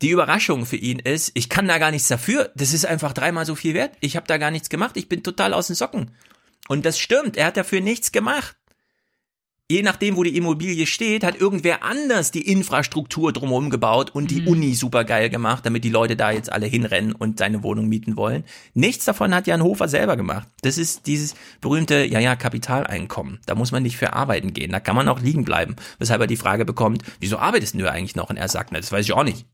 Die 0.00 0.08
Überraschung 0.08 0.64
für 0.64 0.76
ihn 0.76 0.98
ist, 0.98 1.32
ich 1.34 1.50
kann 1.50 1.68
da 1.68 1.78
gar 1.78 1.90
nichts 1.90 2.08
dafür. 2.08 2.50
Das 2.56 2.72
ist 2.72 2.86
einfach 2.86 3.12
dreimal 3.12 3.44
so 3.44 3.54
viel 3.54 3.74
wert. 3.74 3.96
Ich 4.00 4.16
habe 4.16 4.26
da 4.26 4.38
gar 4.38 4.50
nichts 4.50 4.70
gemacht. 4.70 4.96
Ich 4.96 5.08
bin 5.08 5.22
total 5.22 5.52
aus 5.52 5.66
den 5.66 5.76
Socken. 5.76 6.12
Und 6.66 6.86
das 6.86 6.98
stimmt. 6.98 7.36
Er 7.36 7.46
hat 7.46 7.58
dafür 7.58 7.82
nichts 7.82 8.10
gemacht. 8.10 8.56
Je 9.70 9.80
nachdem, 9.80 10.16
wo 10.16 10.22
die 10.22 10.36
Immobilie 10.36 10.86
steht, 10.86 11.24
hat 11.24 11.40
irgendwer 11.40 11.82
anders 11.82 12.30
die 12.30 12.52
Infrastruktur 12.52 13.32
drumherum 13.32 13.70
gebaut 13.70 14.10
und 14.10 14.30
die 14.30 14.44
Uni 14.44 14.74
super 14.74 15.04
geil 15.04 15.30
gemacht, 15.30 15.64
damit 15.64 15.84
die 15.84 15.88
Leute 15.88 16.16
da 16.16 16.30
jetzt 16.30 16.52
alle 16.52 16.66
hinrennen 16.66 17.14
und 17.14 17.38
seine 17.38 17.62
Wohnung 17.62 17.88
mieten 17.88 18.18
wollen. 18.18 18.44
Nichts 18.74 19.06
davon 19.06 19.34
hat 19.34 19.46
Jan 19.46 19.62
Hofer 19.62 19.88
selber 19.88 20.18
gemacht. 20.18 20.46
Das 20.60 20.76
ist 20.76 21.06
dieses 21.06 21.34
berühmte, 21.62 22.04
ja, 22.04 22.20
ja, 22.20 22.36
Kapitaleinkommen. 22.36 23.40
Da 23.46 23.54
muss 23.54 23.72
man 23.72 23.82
nicht 23.82 23.96
für 23.96 24.12
arbeiten 24.12 24.52
gehen. 24.52 24.70
Da 24.70 24.80
kann 24.80 24.96
man 24.96 25.08
auch 25.08 25.20
liegen 25.20 25.46
bleiben. 25.46 25.76
Weshalb 25.98 26.20
er 26.20 26.26
die 26.26 26.36
Frage 26.36 26.66
bekommt, 26.66 27.02
wieso 27.20 27.38
arbeitest 27.38 27.74
du 27.74 27.90
eigentlich 27.90 28.16
noch? 28.16 28.28
Und 28.28 28.36
er 28.36 28.48
sagt, 28.48 28.70
na, 28.70 28.78
das 28.78 28.92
weiß 28.92 29.06
ich 29.06 29.14
auch 29.14 29.24
nicht. 29.24 29.46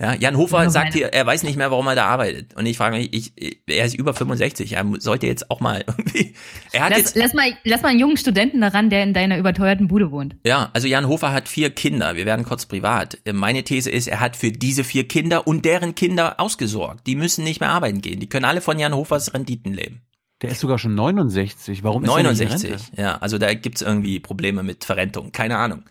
Ja, 0.00 0.12
Jan 0.12 0.36
Hofer 0.36 0.68
sagt 0.70 0.86
meine- 0.86 0.96
hier, 0.96 1.12
er 1.12 1.24
weiß 1.24 1.44
nicht 1.44 1.56
mehr, 1.56 1.70
warum 1.70 1.86
er 1.86 1.94
da 1.94 2.06
arbeitet. 2.06 2.54
Und 2.56 2.66
ich 2.66 2.76
frage 2.76 2.96
mich, 2.96 3.12
ich, 3.14 3.32
ich, 3.36 3.60
er 3.68 3.84
ist 3.84 3.94
über 3.94 4.12
65, 4.12 4.72
er 4.72 4.84
sollte 4.98 5.28
jetzt 5.28 5.52
auch 5.52 5.60
mal 5.60 5.84
irgendwie, 5.86 6.34
er 6.72 6.82
hat 6.82 6.90
Lass, 6.90 6.98
jetzt, 6.98 7.16
lass, 7.16 7.32
mal, 7.32 7.52
lass 7.62 7.80
mal 7.82 7.90
einen 7.90 8.00
jungen 8.00 8.16
Studenten 8.16 8.60
daran, 8.60 8.90
der 8.90 9.04
in 9.04 9.14
deiner 9.14 9.38
überteuerten 9.38 9.86
Bude 9.86 10.10
wohnt. 10.10 10.34
ja, 10.44 10.68
also 10.72 10.88
Jan 10.88 11.06
Hofer 11.06 11.32
hat 11.32 11.46
vier 11.48 11.70
Kinder. 11.70 12.16
Wir 12.16 12.26
werden 12.26 12.44
kurz 12.44 12.66
privat. 12.66 13.18
Meine 13.32 13.62
These 13.62 13.88
ist, 13.88 14.08
er 14.08 14.18
hat 14.18 14.34
für 14.36 14.50
diese 14.50 14.82
vier 14.82 15.06
Kinder 15.06 15.46
und 15.46 15.64
deren 15.64 15.94
Kinder 15.94 16.40
ausgesorgt. 16.40 17.06
Die 17.06 17.14
müssen 17.14 17.44
nicht 17.44 17.60
mehr 17.60 17.70
arbeiten 17.70 18.00
gehen. 18.00 18.18
Die 18.18 18.28
können 18.28 18.44
alle 18.46 18.60
von 18.60 18.80
Jan 18.80 18.94
Hofers 18.94 19.32
Renditen 19.32 19.72
leben. 19.74 20.02
Der 20.42 20.50
ist 20.50 20.58
sogar 20.60 20.78
schon 20.80 20.96
69. 20.96 21.84
Warum 21.84 22.02
ist 22.02 22.10
er 22.10 22.16
nicht 22.16 22.40
in 22.40 22.48
69, 22.48 22.70
Rente? 22.72 23.00
ja. 23.00 23.16
Also 23.18 23.38
da 23.38 23.54
gibt's 23.54 23.80
irgendwie 23.80 24.18
Probleme 24.18 24.64
mit 24.64 24.84
Verrentung. 24.84 25.30
Keine 25.30 25.56
Ahnung. 25.56 25.84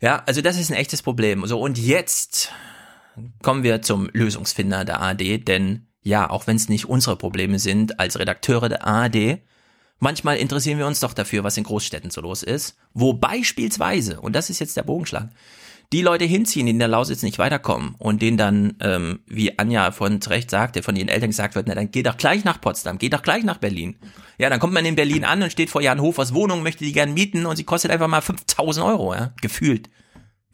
Ja, 0.00 0.22
also 0.26 0.40
das 0.40 0.58
ist 0.58 0.70
ein 0.70 0.76
echtes 0.78 1.02
Problem. 1.02 1.44
So, 1.46 1.60
und 1.60 1.76
jetzt 1.78 2.50
kommen 3.42 3.62
wir 3.62 3.82
zum 3.82 4.08
Lösungsfinder 4.12 4.84
der 4.84 5.00
ARD, 5.00 5.46
denn 5.46 5.86
ja, 6.02 6.30
auch 6.30 6.46
wenn 6.46 6.56
es 6.56 6.68
nicht 6.68 6.86
unsere 6.86 7.16
Probleme 7.16 7.58
sind 7.58 8.00
als 8.00 8.18
Redakteure 8.18 8.68
der 8.68 8.86
ARD, 8.86 9.40
manchmal 9.98 10.36
interessieren 10.36 10.78
wir 10.78 10.86
uns 10.86 11.00
doch 11.00 11.12
dafür, 11.12 11.44
was 11.44 11.56
in 11.56 11.64
Großstädten 11.64 12.10
so 12.10 12.20
los 12.20 12.42
ist, 12.42 12.76
wo 12.94 13.12
beispielsweise, 13.12 14.20
und 14.20 14.34
das 14.34 14.50
ist 14.50 14.58
jetzt 14.58 14.76
der 14.76 14.84
Bogenschlag, 14.84 15.30
die 15.92 16.02
Leute 16.02 16.26
hinziehen, 16.26 16.66
die 16.66 16.72
in 16.72 16.78
der 16.78 16.88
Lausitz 16.88 17.22
nicht 17.22 17.38
weiterkommen 17.38 17.94
und 17.98 18.20
denen 18.20 18.36
dann, 18.36 18.76
ähm, 18.80 19.20
wie 19.26 19.58
Anja 19.58 19.90
von 19.90 20.20
zurecht 20.20 20.50
sagte, 20.50 20.82
von 20.82 20.96
ihren 20.96 21.08
Eltern 21.08 21.30
gesagt 21.30 21.54
wird, 21.54 21.66
na 21.66 21.74
dann 21.74 21.90
geh 21.90 22.02
doch 22.02 22.18
gleich 22.18 22.44
nach 22.44 22.60
Potsdam, 22.60 22.98
geh 22.98 23.08
doch 23.08 23.22
gleich 23.22 23.42
nach 23.42 23.56
Berlin. 23.56 23.96
Ja, 24.36 24.50
dann 24.50 24.60
kommt 24.60 24.74
man 24.74 24.84
in 24.84 24.96
Berlin 24.96 25.24
an 25.24 25.42
und 25.42 25.50
steht 25.50 25.70
vor 25.70 25.80
Jan 25.80 26.02
Hofers 26.02 26.34
Wohnung, 26.34 26.62
möchte 26.62 26.84
die 26.84 26.92
gern 26.92 27.14
mieten 27.14 27.46
und 27.46 27.56
sie 27.56 27.64
kostet 27.64 27.90
einfach 27.90 28.08
mal 28.08 28.20
5000 28.20 28.84
Euro, 28.84 29.14
ja, 29.14 29.32
gefühlt 29.40 29.88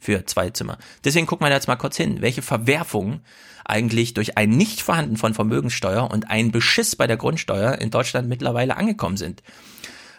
für 0.05 0.25
zwei 0.25 0.51
Zimmer. 0.51 0.77
Deswegen 1.03 1.25
gucken 1.25 1.45
wir 1.45 1.49
da 1.49 1.55
jetzt 1.55 1.67
mal 1.67 1.75
kurz 1.75 1.97
hin, 1.97 2.21
welche 2.21 2.41
Verwerfungen 2.41 3.21
eigentlich 3.65 4.13
durch 4.13 4.37
ein 4.37 4.51
Nicht-Vorhanden 4.51 5.17
von 5.17 5.33
Vermögenssteuer 5.33 6.09
und 6.11 6.29
ein 6.29 6.51
Beschiss 6.51 6.95
bei 6.95 7.07
der 7.07 7.17
Grundsteuer 7.17 7.79
in 7.79 7.89
Deutschland 7.89 8.29
mittlerweile 8.29 8.77
angekommen 8.77 9.17
sind. 9.17 9.41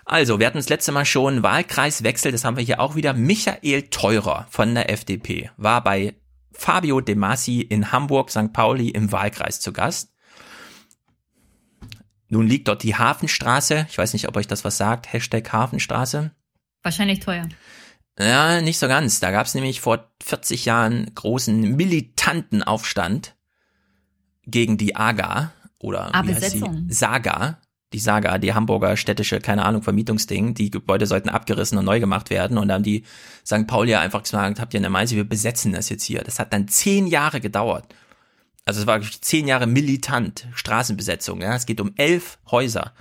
Also, 0.05 0.39
wir 0.39 0.47
hatten 0.47 0.59
das 0.59 0.69
letzte 0.69 0.93
Mal 0.93 1.05
schon 1.05 1.43
Wahlkreiswechsel, 1.43 2.33
das 2.33 2.45
haben 2.45 2.57
wir 2.57 2.65
hier 2.65 2.81
auch 2.81 2.95
wieder. 2.95 3.13
Michael 3.13 3.83
Teurer 3.91 4.47
von 4.51 4.75
der 4.75 4.91
FDP 4.91 5.51
war 5.57 5.83
bei 5.83 6.15
Fabio 6.53 7.01
De 7.01 7.15
Masi 7.15 7.61
in 7.61 7.93
Hamburg, 7.93 8.31
St. 8.31 8.53
Pauli 8.53 8.89
im 8.89 9.13
Wahlkreis 9.13 9.61
zu 9.61 9.73
Gast. 9.73 10.13
Nun 12.29 12.47
liegt 12.47 12.67
dort 12.67 12.83
die 12.83 12.97
Hafenstraße. 12.97 13.87
Ich 13.89 13.99
weiß 13.99 14.13
nicht, 14.13 14.29
ob 14.29 14.37
euch 14.37 14.49
das 14.49 14.65
was 14.65 14.77
sagt. 14.77 15.13
Hashtag 15.13 15.53
Hafenstraße. 15.53 16.33
Wahrscheinlich 16.83 17.21
teuer. 17.21 17.49
Ja, 18.19 18.61
nicht 18.63 18.79
so 18.79 18.89
ganz. 18.89 19.21
Da 19.21 19.31
gab 19.31 19.47
es 19.47 19.55
nämlich 19.55 19.81
vor 19.81 20.11
40 20.23 20.65
Jahren 20.65 21.11
großen 21.15 21.77
militanten 21.77 22.63
Aufstand 22.63 23.35
gegen 24.47 24.79
die 24.79 24.97
AGA 24.97 25.53
oder 25.79 26.15
Ah, 26.15 26.27
wie 26.27 26.35
heißt 26.35 26.53
sie? 26.53 26.65
Saga. 26.89 27.59
Die 27.93 28.01
Saga, 28.01 28.39
die 28.39 28.53
Hamburger 28.53 28.97
städtische, 28.97 29.41
keine 29.41 29.65
Ahnung, 29.65 29.83
Vermietungsding. 29.83 30.55
Die 30.55 30.71
Gebäude 30.71 31.07
sollten 31.07 31.29
abgerissen 31.29 31.79
und 31.79 31.85
neu 31.85 32.01
gemacht 32.01 32.31
werden. 32.31 32.59
Und 32.59 32.69
dann 32.69 32.77
haben 32.77 32.83
die 32.83 33.05
St. 33.47 33.67
Paulier 33.67 34.01
einfach 34.01 34.23
gesagt, 34.23 34.61
habt 34.61 34.75
ihr 34.75 34.81
eine 34.81 34.91
Meise, 34.91 35.15
wir 35.15 35.29
besetzen 35.29 35.73
das 35.73 35.89
jetzt 35.89 36.03
hier. 36.03 36.23
Das 36.23 36.39
hat 36.39 36.53
dann 36.53 36.69
zehn 36.69 37.07
Jahre 37.07 37.41
gedauert. 37.41 37.95
Also 38.65 38.81
es 38.81 38.87
war 38.87 38.97
wirklich 38.97 39.23
zehn 39.23 39.47
Jahre 39.47 39.67
militant, 39.67 40.49
Straßenbesetzung. 40.55 41.41
Ja? 41.43 41.55
Es 41.55 41.67
geht 41.67 41.81
um 41.81 41.93
elf 41.97 42.39
Häuser. 42.51 42.93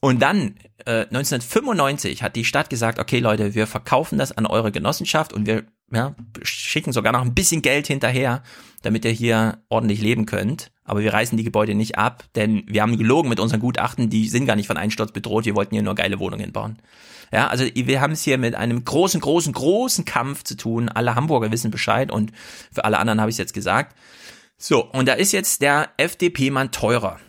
Und 0.00 0.20
dann, 0.20 0.56
äh, 0.86 1.04
1995, 1.06 2.22
hat 2.22 2.34
die 2.34 2.46
Stadt 2.46 2.70
gesagt, 2.70 2.98
okay 2.98 3.18
Leute, 3.18 3.54
wir 3.54 3.66
verkaufen 3.66 4.18
das 4.18 4.32
an 4.32 4.46
eure 4.46 4.72
Genossenschaft 4.72 5.32
und 5.32 5.46
wir 5.46 5.64
ja, 5.92 6.14
schicken 6.42 6.92
sogar 6.92 7.12
noch 7.12 7.22
ein 7.22 7.34
bisschen 7.34 7.62
Geld 7.62 7.86
hinterher, 7.86 8.42
damit 8.82 9.04
ihr 9.04 9.10
hier 9.10 9.58
ordentlich 9.68 10.00
leben 10.00 10.24
könnt. 10.24 10.70
Aber 10.84 11.00
wir 11.00 11.12
reißen 11.12 11.36
die 11.36 11.44
Gebäude 11.44 11.74
nicht 11.74 11.98
ab, 11.98 12.24
denn 12.34 12.64
wir 12.66 12.82
haben 12.82 12.96
gelogen 12.96 13.28
mit 13.28 13.40
unseren 13.40 13.60
Gutachten, 13.60 14.08
die 14.08 14.28
sind 14.28 14.46
gar 14.46 14.56
nicht 14.56 14.68
von 14.68 14.76
Einsturz 14.76 15.12
bedroht, 15.12 15.44
wir 15.44 15.54
wollten 15.54 15.74
hier 15.74 15.82
nur 15.82 15.94
geile 15.94 16.18
Wohnungen 16.18 16.52
bauen. 16.52 16.78
Ja, 17.32 17.48
also 17.48 17.64
wir 17.64 18.00
haben 18.00 18.12
es 18.12 18.24
hier 18.24 18.38
mit 18.38 18.54
einem 18.54 18.84
großen, 18.84 19.20
großen, 19.20 19.52
großen 19.52 20.04
Kampf 20.04 20.42
zu 20.42 20.56
tun. 20.56 20.88
Alle 20.88 21.14
Hamburger 21.14 21.52
wissen 21.52 21.70
Bescheid 21.70 22.10
und 22.10 22.32
für 22.72 22.84
alle 22.84 22.98
anderen 22.98 23.20
habe 23.20 23.30
ich 23.30 23.34
es 23.34 23.38
jetzt 23.38 23.54
gesagt. 23.54 23.94
So, 24.58 24.84
und 24.84 25.06
da 25.06 25.12
ist 25.12 25.32
jetzt 25.32 25.62
der 25.62 25.90
FDP-Mann 25.96 26.72
teurer. 26.72 27.20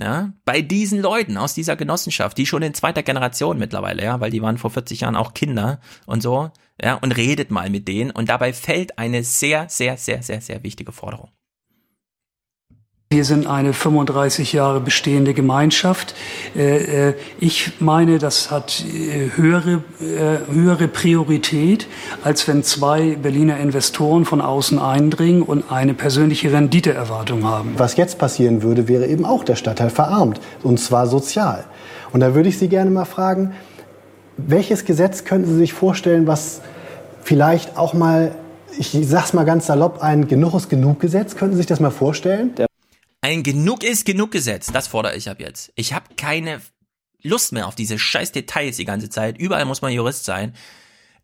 Ja, 0.00 0.32
bei 0.46 0.62
diesen 0.62 1.00
Leuten 1.00 1.36
aus 1.36 1.52
dieser 1.52 1.76
Genossenschaft, 1.76 2.38
die 2.38 2.46
schon 2.46 2.62
in 2.62 2.72
zweiter 2.72 3.02
Generation 3.02 3.58
mittlerweile, 3.58 4.02
ja, 4.02 4.18
weil 4.20 4.30
die 4.30 4.40
waren 4.40 4.56
vor 4.56 4.70
40 4.70 5.00
Jahren 5.00 5.16
auch 5.16 5.34
Kinder 5.34 5.78
und 6.06 6.22
so, 6.22 6.50
ja, 6.82 6.94
und 6.94 7.12
redet 7.12 7.50
mal 7.50 7.68
mit 7.68 7.86
denen 7.86 8.10
und 8.10 8.30
dabei 8.30 8.54
fällt 8.54 8.98
eine 8.98 9.22
sehr, 9.24 9.68
sehr, 9.68 9.98
sehr, 9.98 10.22
sehr, 10.22 10.40
sehr 10.40 10.62
wichtige 10.62 10.92
Forderung. 10.92 11.30
Wir 13.12 13.24
sind 13.24 13.48
eine 13.48 13.72
35 13.72 14.52
Jahre 14.52 14.78
bestehende 14.78 15.34
Gemeinschaft. 15.34 16.14
Äh, 16.54 17.08
äh, 17.08 17.14
Ich 17.40 17.72
meine, 17.80 18.20
das 18.20 18.52
hat 18.52 18.84
äh, 18.84 19.30
höhere, 19.34 19.82
höhere 20.48 20.86
Priorität, 20.86 21.88
als 22.22 22.46
wenn 22.46 22.62
zwei 22.62 23.16
Berliner 23.16 23.58
Investoren 23.58 24.24
von 24.24 24.40
außen 24.40 24.78
eindringen 24.78 25.42
und 25.42 25.72
eine 25.72 25.92
persönliche 25.94 26.52
Renditeerwartung 26.52 27.42
haben. 27.42 27.72
Was 27.78 27.96
jetzt 27.96 28.16
passieren 28.16 28.62
würde, 28.62 28.86
wäre 28.86 29.08
eben 29.08 29.24
auch 29.24 29.42
der 29.42 29.56
Stadtteil 29.56 29.90
verarmt, 29.90 30.40
und 30.62 30.78
zwar 30.78 31.08
sozial. 31.08 31.64
Und 32.12 32.20
da 32.20 32.36
würde 32.36 32.48
ich 32.48 32.58
Sie 32.58 32.68
gerne 32.68 32.92
mal 32.92 33.06
fragen, 33.06 33.54
welches 34.36 34.84
Gesetz 34.84 35.24
könnten 35.24 35.48
Sie 35.50 35.56
sich 35.56 35.72
vorstellen, 35.72 36.28
was 36.28 36.60
vielleicht 37.24 37.76
auch 37.76 37.92
mal, 37.92 38.36
ich 38.78 38.96
sag's 39.02 39.32
mal 39.32 39.44
ganz 39.44 39.66
salopp, 39.66 40.00
ein 40.00 40.28
Genug 40.28 40.54
ist 40.54 40.68
genug 40.68 41.00
Gesetz, 41.00 41.34
könnten 41.34 41.56
Sie 41.56 41.62
sich 41.62 41.66
das 41.66 41.80
mal 41.80 41.90
vorstellen? 41.90 42.52
Ein 43.22 43.42
Genug 43.42 43.84
ist 43.84 44.06
genug 44.06 44.30
Gesetz, 44.30 44.72
das 44.72 44.88
fordere 44.88 45.14
ich 45.14 45.28
ab 45.28 45.40
jetzt. 45.40 45.72
Ich 45.74 45.92
habe 45.92 46.14
keine 46.16 46.62
Lust 47.22 47.52
mehr 47.52 47.66
auf 47.66 47.74
diese 47.74 47.98
scheiß 47.98 48.32
Details 48.32 48.76
die 48.76 48.86
ganze 48.86 49.10
Zeit. 49.10 49.38
Überall 49.38 49.66
muss 49.66 49.82
man 49.82 49.92
Jurist 49.92 50.24
sein. 50.24 50.54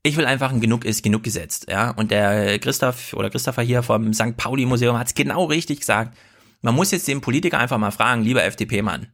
Ich 0.02 0.16
will 0.18 0.26
einfach 0.26 0.52
ein 0.52 0.60
Genug 0.60 0.84
ist 0.84 1.02
genug 1.02 1.22
Gesetz, 1.22 1.62
ja. 1.68 1.90
Und 1.90 2.10
der 2.10 2.58
Christoph 2.58 3.14
oder 3.14 3.30
Christopher 3.30 3.62
hier 3.62 3.82
vom 3.82 4.12
St. 4.12 4.36
Pauli 4.36 4.66
Museum 4.66 4.98
hat 4.98 5.06
es 5.06 5.14
genau 5.14 5.44
richtig 5.44 5.80
gesagt. 5.80 6.16
Man 6.60 6.74
muss 6.74 6.90
jetzt 6.90 7.08
den 7.08 7.22
Politiker 7.22 7.58
einfach 7.58 7.78
mal 7.78 7.90
fragen, 7.90 8.22
lieber 8.22 8.44
FDP-Mann. 8.44 9.08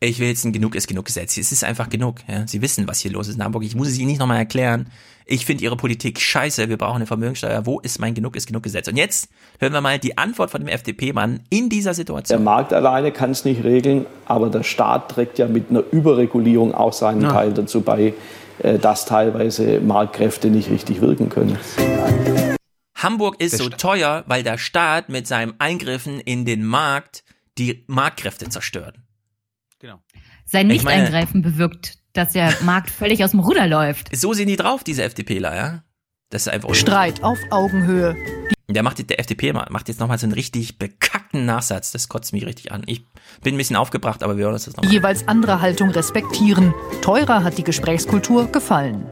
Ich 0.00 0.20
will 0.20 0.28
jetzt 0.28 0.44
ein 0.44 0.52
Genug 0.52 0.76
ist 0.76 0.86
genug 0.86 1.06
Gesetz. 1.06 1.36
Es 1.36 1.50
ist 1.50 1.64
einfach 1.64 1.88
genug. 1.88 2.16
Ja. 2.28 2.46
Sie 2.46 2.62
wissen, 2.62 2.86
was 2.86 3.00
hier 3.00 3.10
los 3.10 3.26
ist 3.26 3.34
in 3.34 3.42
Hamburg. 3.42 3.64
Ich 3.64 3.74
muss 3.74 3.88
es 3.88 3.98
Ihnen 3.98 4.06
nicht 4.08 4.20
nochmal 4.20 4.38
erklären. 4.38 4.86
Ich 5.26 5.44
finde 5.44 5.64
Ihre 5.64 5.76
Politik 5.76 6.20
scheiße. 6.20 6.68
Wir 6.68 6.76
brauchen 6.78 6.96
eine 6.96 7.06
Vermögenssteuer. 7.06 7.66
Wo 7.66 7.80
ist 7.80 7.98
mein 7.98 8.14
Genug 8.14 8.36
ist 8.36 8.46
genug 8.46 8.62
Gesetz? 8.62 8.86
Und 8.86 8.96
jetzt 8.96 9.28
hören 9.58 9.72
wir 9.72 9.80
mal 9.80 9.98
die 9.98 10.16
Antwort 10.16 10.50
von 10.50 10.60
dem 10.60 10.68
FDP-Mann 10.68 11.40
in 11.50 11.68
dieser 11.68 11.90
Der 11.90 11.94
Situation. 11.94 12.44
Markt 12.44 12.72
alleine 12.72 13.10
kann 13.10 13.32
es 13.32 13.44
nicht 13.44 13.64
regeln, 13.64 14.06
aber 14.26 14.50
der 14.50 14.62
Staat 14.62 15.10
trägt 15.10 15.38
ja 15.38 15.48
mit 15.48 15.68
einer 15.68 15.82
Überregulierung 15.90 16.74
auch 16.74 16.92
seinen 16.92 17.22
Ja. 17.22 17.32
Teil 17.32 17.52
dazu 17.52 17.80
bei, 17.80 18.14
äh, 18.60 18.78
dass 18.78 19.04
teilweise 19.04 19.80
Marktkräfte 19.80 20.48
nicht 20.48 20.70
richtig 20.70 21.00
wirken 21.00 21.28
können. 21.28 21.58
Hamburg 22.94 23.40
ist 23.40 23.58
so 23.58 23.68
teuer, 23.68 24.22
weil 24.28 24.44
der 24.44 24.58
Staat 24.58 25.08
mit 25.08 25.26
seinen 25.26 25.54
Eingriffen 25.58 26.20
in 26.20 26.44
den 26.44 26.64
Markt 26.64 27.24
die 27.58 27.84
Marktkräfte 27.88 28.48
zerstört. 28.48 28.94
Sein 30.50 30.66
Nicht-Eingreifen 30.68 31.42
bewirkt, 31.42 31.98
dass 32.14 32.32
der 32.32 32.52
Markt 32.62 32.90
völlig 32.90 33.22
aus 33.22 33.32
dem 33.32 33.40
Ruder 33.40 33.66
läuft. 33.66 34.14
So 34.16 34.32
sind 34.32 34.48
die 34.48 34.56
drauf, 34.56 34.82
diese 34.82 35.02
FDPler, 35.02 35.54
ja? 35.54 35.82
Das 36.30 36.42
ist 36.42 36.48
einfach 36.48 36.74
Streit 36.74 37.22
auf 37.22 37.38
Augenhöhe. 37.50 38.16
Der 38.70 38.82
macht 38.82 39.08
der 39.08 39.18
FDP 39.18 39.52
ma- 39.54 39.66
macht 39.70 39.88
jetzt 39.88 39.98
nochmal 40.00 40.18
so 40.18 40.26
einen 40.26 40.34
richtig 40.34 40.78
bekackten 40.78 41.46
Nachsatz. 41.46 41.90
Das 41.90 42.08
kotzt 42.08 42.34
mich 42.34 42.44
richtig 42.44 42.70
an. 42.70 42.82
Ich 42.86 43.06
bin 43.42 43.54
ein 43.54 43.58
bisschen 43.58 43.76
aufgebracht, 43.76 44.22
aber 44.22 44.36
wir 44.36 44.44
hören 44.44 44.52
uns 44.54 44.64
das 44.66 44.74
Die 44.74 44.80
nochmal. 44.80 44.92
jeweils 44.92 45.26
andere 45.28 45.60
Haltung 45.62 45.90
respektieren. 45.90 46.74
Teurer 47.00 47.44
hat 47.44 47.56
die 47.56 47.64
Gesprächskultur 47.64 48.52
gefallen. 48.52 49.06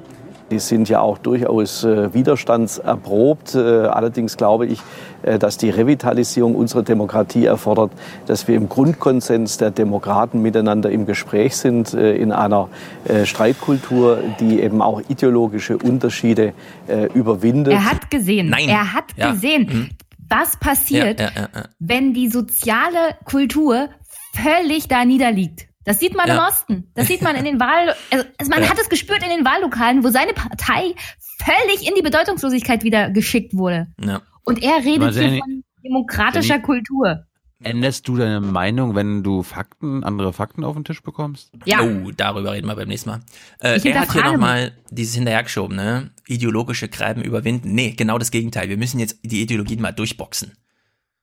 Die 0.50 0.60
sind 0.60 0.88
ja 0.88 1.00
auch 1.00 1.18
durchaus 1.18 1.82
äh, 1.84 2.14
widerstandserprobt. 2.14 3.54
Äh, 3.56 3.58
allerdings 3.86 4.36
glaube 4.36 4.66
ich, 4.66 4.80
äh, 5.22 5.38
dass 5.38 5.56
die 5.58 5.70
Revitalisierung 5.70 6.54
unserer 6.54 6.82
Demokratie 6.84 7.46
erfordert, 7.46 7.90
dass 8.26 8.46
wir 8.46 8.54
im 8.54 8.68
Grundkonsens 8.68 9.58
der 9.58 9.70
Demokraten 9.72 10.42
miteinander 10.42 10.90
im 10.90 11.04
Gespräch 11.06 11.56
sind, 11.56 11.94
äh, 11.94 12.14
in 12.16 12.30
einer 12.32 12.68
äh, 13.08 13.24
Streitkultur, 13.26 14.18
die 14.40 14.60
eben 14.60 14.82
auch 14.82 15.00
ideologische 15.08 15.78
Unterschiede 15.78 16.52
äh, 16.86 17.06
überwindet. 17.12 17.72
Er 17.72 17.84
hat 17.90 18.10
gesehen, 18.10 18.48
Nein. 18.50 18.68
er 18.68 18.92
hat 18.92 19.04
Ja. 19.16 19.32
gesehen, 19.32 19.62
Mhm. 19.66 19.88
was 20.28 20.56
passiert, 20.58 21.18
Ja, 21.20 21.26
ja, 21.26 21.32
ja, 21.42 21.48
ja. 21.54 21.62
wenn 21.80 22.14
die 22.14 22.28
soziale 22.28 23.16
Kultur 23.24 23.88
völlig 24.34 24.86
da 24.88 25.04
niederliegt. 25.04 25.65
Das 25.86 25.98
sieht 26.00 26.14
man 26.14 26.28
im 26.28 26.36
Ja. 26.36 26.48
Osten. 26.48 26.90
Das 26.94 27.06
sieht 27.06 27.22
man 27.22 27.36
in 27.36 27.44
den 27.44 27.58
Wahl, 27.60 27.94
also 28.10 28.50
man 28.50 28.62
Ja. 28.62 28.68
hat 28.70 28.78
es 28.78 28.88
gespürt 28.90 29.22
in 29.22 29.30
den 29.30 29.44
Wahllokalen, 29.46 30.04
wo 30.04 30.08
seine 30.10 30.34
Partei 30.34 30.94
völlig 31.42 31.88
in 31.88 31.94
die 31.94 32.02
Bedeutungslosigkeit 32.02 32.82
wieder 32.84 33.10
geschickt 33.10 33.54
wurde. 33.54 33.86
Ja. 34.04 34.20
Und 34.44 34.62
er 34.62 34.84
redet 34.84 35.14
hier 35.14 35.38
von 35.38 35.62
demokratischer 35.84 36.54
Jenny- 36.54 36.62
Kultur. 36.62 37.22
Änderst 37.62 38.06
du 38.06 38.16
deine 38.16 38.40
Meinung, 38.42 38.94
wenn 38.94 39.22
du 39.22 39.42
Fakten, 39.42 40.04
andere 40.04 40.34
Fakten 40.34 40.62
auf 40.62 40.74
den 40.74 40.84
Tisch 40.84 41.02
bekommst? 41.02 41.50
Ja. 41.64 41.80
Oh, 41.82 42.10
darüber 42.14 42.52
reden 42.52 42.66
wir 42.66 42.76
beim 42.76 42.88
nächsten 42.88 43.08
Mal. 43.08 43.20
Äh, 43.62 43.76
Ich 43.78 43.86
er 43.86 44.00
hat 44.00 44.12
hier 44.12 44.24
nochmal 44.24 44.72
dieses 44.90 45.14
hinterhergeschoben, 45.14 45.74
ne? 45.74 46.10
Ideologische 46.26 46.88
Gräben 46.88 47.22
überwinden. 47.22 47.72
Nee, 47.74 47.92
genau 47.96 48.18
das 48.18 48.30
Gegenteil. 48.30 48.68
Wir 48.68 48.76
müssen 48.76 48.98
jetzt 49.00 49.20
die 49.22 49.40
Ideologien 49.40 49.80
mal 49.80 49.92
durchboxen. 49.92 50.52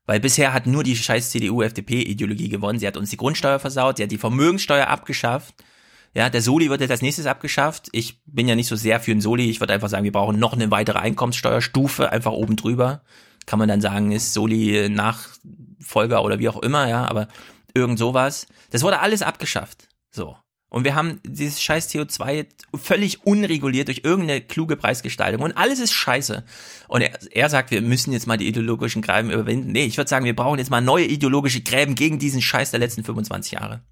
Weil 0.05 0.19
bisher 0.19 0.53
hat 0.53 0.67
nur 0.67 0.83
die 0.83 0.95
scheiß 0.95 1.29
CDU-FDP-Ideologie 1.29 2.49
gewonnen. 2.49 2.79
Sie 2.79 2.87
hat 2.87 2.97
uns 2.97 3.09
die 3.09 3.17
Grundsteuer 3.17 3.59
versaut, 3.59 3.97
sie 3.97 4.03
hat 4.03 4.11
die 4.11 4.17
Vermögenssteuer 4.17 4.87
abgeschafft. 4.87 5.55
Ja, 6.13 6.29
der 6.29 6.41
Soli 6.41 6.69
wird 6.69 6.81
jetzt 6.81 6.91
als 6.91 7.01
nächstes 7.01 7.25
abgeschafft. 7.25 7.89
Ich 7.91 8.21
bin 8.25 8.47
ja 8.47 8.55
nicht 8.55 8.67
so 8.67 8.75
sehr 8.75 8.99
für 8.99 9.11
einen 9.11 9.21
Soli. 9.21 9.49
Ich 9.49 9.59
würde 9.59 9.73
einfach 9.73 9.89
sagen, 9.89 10.03
wir 10.03 10.11
brauchen 10.11 10.37
noch 10.37 10.53
eine 10.53 10.69
weitere 10.69 10.99
Einkommenssteuerstufe, 10.99 12.11
einfach 12.11 12.33
oben 12.33 12.55
drüber. 12.55 13.01
Kann 13.45 13.59
man 13.59 13.67
dann 13.67 13.81
sagen, 13.81 14.11
ist 14.11 14.33
Soli 14.33 14.89
Nachfolger 14.89 16.23
oder 16.23 16.37
wie 16.39 16.49
auch 16.49 16.61
immer, 16.61 16.87
ja, 16.87 17.05
aber 17.05 17.27
irgend 17.73 17.97
sowas. 17.97 18.45
Das 18.69 18.83
wurde 18.83 18.99
alles 18.99 19.21
abgeschafft. 19.21 19.87
So. 20.11 20.37
Und 20.73 20.85
wir 20.85 20.95
haben 20.95 21.19
dieses 21.23 21.61
scheiß 21.61 21.93
CO2 21.93 22.47
völlig 22.73 23.27
unreguliert 23.27 23.89
durch 23.89 24.01
irgendeine 24.03 24.41
kluge 24.41 24.75
Preisgestaltung. 24.75 25.43
Und 25.43 25.55
alles 25.55 25.79
ist 25.79 25.93
scheiße. 25.93 26.43
Und 26.87 27.01
er, 27.01 27.11
er 27.31 27.49
sagt, 27.49 27.69
wir 27.69 27.83
müssen 27.83 28.11
jetzt 28.11 28.25
mal 28.25 28.37
die 28.37 28.47
ideologischen 28.47 29.03
Gräben 29.03 29.29
überwinden. 29.29 29.71
Nee, 29.71 29.85
ich 29.85 29.97
würde 29.97 30.09
sagen, 30.09 30.25
wir 30.25 30.35
brauchen 30.35 30.57
jetzt 30.57 30.71
mal 30.71 30.81
neue 30.81 31.05
ideologische 31.05 31.61
Gräben 31.61 31.93
gegen 31.93 32.17
diesen 32.17 32.41
Scheiß 32.41 32.71
der 32.71 32.79
letzten 32.79 33.03
25 33.03 33.51
Jahre. 33.51 33.83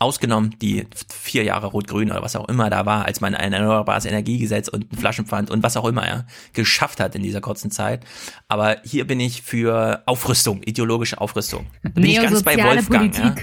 Ausgenommen 0.00 0.54
die 0.60 0.86
vier 1.10 1.44
Jahre 1.44 1.68
Rot-Grün 1.68 2.10
oder 2.10 2.20
was 2.20 2.36
auch 2.36 2.50
immer 2.50 2.68
da 2.68 2.84
war, 2.84 3.06
als 3.06 3.22
man 3.22 3.34
ein 3.34 3.54
erneuerbares 3.54 4.04
Energiegesetz 4.04 4.68
und 4.68 4.92
ein 4.92 4.98
Flaschenpfand 4.98 5.50
und 5.50 5.62
was 5.62 5.78
auch 5.78 5.86
immer 5.86 6.06
ja, 6.06 6.26
geschafft 6.52 7.00
hat 7.00 7.14
in 7.14 7.22
dieser 7.22 7.40
kurzen 7.40 7.70
Zeit. 7.70 8.04
Aber 8.48 8.82
hier 8.84 9.06
bin 9.06 9.18
ich 9.18 9.40
für 9.40 10.02
Aufrüstung, 10.04 10.62
ideologische 10.62 11.18
Aufrüstung. 11.22 11.68
Da 11.82 11.88
bin 11.88 12.04
ich 12.04 12.20
ganz 12.20 12.42
bei 12.42 12.62
Wolfgang. 12.62 13.16
Ja. 13.16 13.34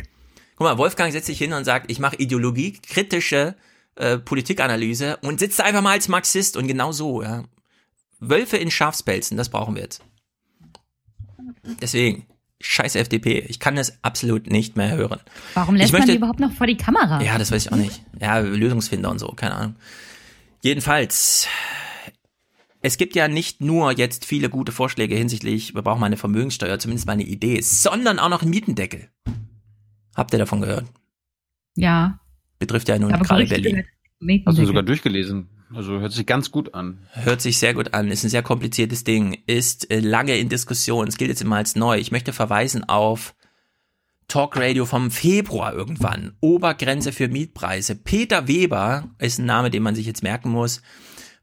Guck 0.61 0.69
mal, 0.69 0.77
Wolfgang 0.77 1.11
setzt 1.11 1.25
sich 1.25 1.39
hin 1.39 1.53
und 1.53 1.65
sagt, 1.65 1.89
ich 1.89 1.97
mache 1.97 2.17
ideologiekritische 2.17 3.55
äh, 3.95 4.19
Politikanalyse 4.19 5.17
und 5.23 5.39
sitzt 5.39 5.59
einfach 5.59 5.81
mal 5.81 5.93
als 5.93 6.07
Marxist 6.07 6.55
und 6.55 6.67
genau 6.67 6.91
so. 6.91 7.23
Ja. 7.23 7.45
Wölfe 8.19 8.57
in 8.57 8.69
Schafspelzen, 8.69 9.37
das 9.37 9.49
brauchen 9.49 9.73
wir 9.73 9.81
jetzt. 9.81 10.03
Deswegen, 11.81 12.27
scheiß 12.59 12.93
FDP. 12.93 13.39
Ich 13.49 13.59
kann 13.59 13.75
das 13.75 14.03
absolut 14.03 14.51
nicht 14.51 14.77
mehr 14.77 14.95
hören. 14.95 15.19
Warum 15.55 15.75
lässt 15.75 15.93
möchte, 15.93 16.09
man 16.09 16.13
die 16.13 16.17
überhaupt 16.17 16.39
noch 16.39 16.51
vor 16.51 16.67
die 16.67 16.77
Kamera? 16.77 17.23
Ja, 17.23 17.39
das 17.39 17.51
weiß 17.51 17.65
ich 17.65 17.71
auch 17.71 17.77
nicht. 17.77 18.03
Ja, 18.19 18.37
Lösungsfinder 18.37 19.09
und 19.09 19.17
so, 19.17 19.29
keine 19.29 19.55
Ahnung. 19.55 19.75
Jedenfalls, 20.61 21.47
es 22.81 22.97
gibt 22.97 23.15
ja 23.15 23.27
nicht 23.27 23.61
nur 23.61 23.97
jetzt 23.97 24.25
viele 24.25 24.51
gute 24.51 24.71
Vorschläge 24.71 25.15
hinsichtlich, 25.15 25.73
wir 25.73 25.81
brauchen 25.81 26.01
mal 26.01 26.05
eine 26.05 26.17
Vermögenssteuer, 26.17 26.77
zumindest 26.77 27.07
mal 27.07 27.13
eine 27.13 27.23
Idee, 27.23 27.61
sondern 27.61 28.19
auch 28.19 28.29
noch 28.29 28.43
einen 28.43 28.51
Mietendeckel. 28.51 29.09
Habt 30.15 30.33
ihr 30.33 30.39
davon 30.39 30.61
gehört? 30.61 30.85
Ja. 31.75 32.19
Betrifft 32.59 32.87
ja 32.89 32.99
nun 32.99 33.11
gerade 33.11 33.45
Berlin. 33.45 33.83
Hast 34.45 34.57
du 34.57 34.65
sogar 34.65 34.83
durchgelesen? 34.83 35.49
Also 35.73 35.99
hört 35.99 36.11
sich 36.11 36.25
ganz 36.25 36.51
gut 36.51 36.73
an. 36.73 36.99
Hört 37.13 37.41
sich 37.41 37.57
sehr 37.57 37.73
gut 37.73 37.93
an. 37.93 38.11
Ist 38.11 38.23
ein 38.23 38.29
sehr 38.29 38.43
kompliziertes 38.43 39.03
Ding. 39.03 39.37
Ist 39.47 39.89
äh, 39.89 39.99
lange 39.99 40.37
in 40.37 40.49
Diskussion. 40.49 41.07
Es 41.07 41.17
gilt 41.17 41.29
jetzt 41.29 41.41
immer 41.41 41.55
als 41.55 41.75
neu. 41.75 41.97
Ich 41.97 42.11
möchte 42.11 42.33
verweisen 42.33 42.83
auf 42.83 43.33
Talk 44.27 44.57
Radio 44.57 44.85
vom 44.85 45.11
Februar 45.11 45.73
irgendwann. 45.73 46.33
Obergrenze 46.41 47.11
für 47.11 47.29
Mietpreise. 47.29 47.95
Peter 47.95 48.47
Weber 48.47 49.09
ist 49.19 49.39
ein 49.39 49.45
Name, 49.45 49.71
den 49.71 49.83
man 49.83 49.95
sich 49.95 50.05
jetzt 50.05 50.23
merken 50.23 50.49
muss. 50.49 50.81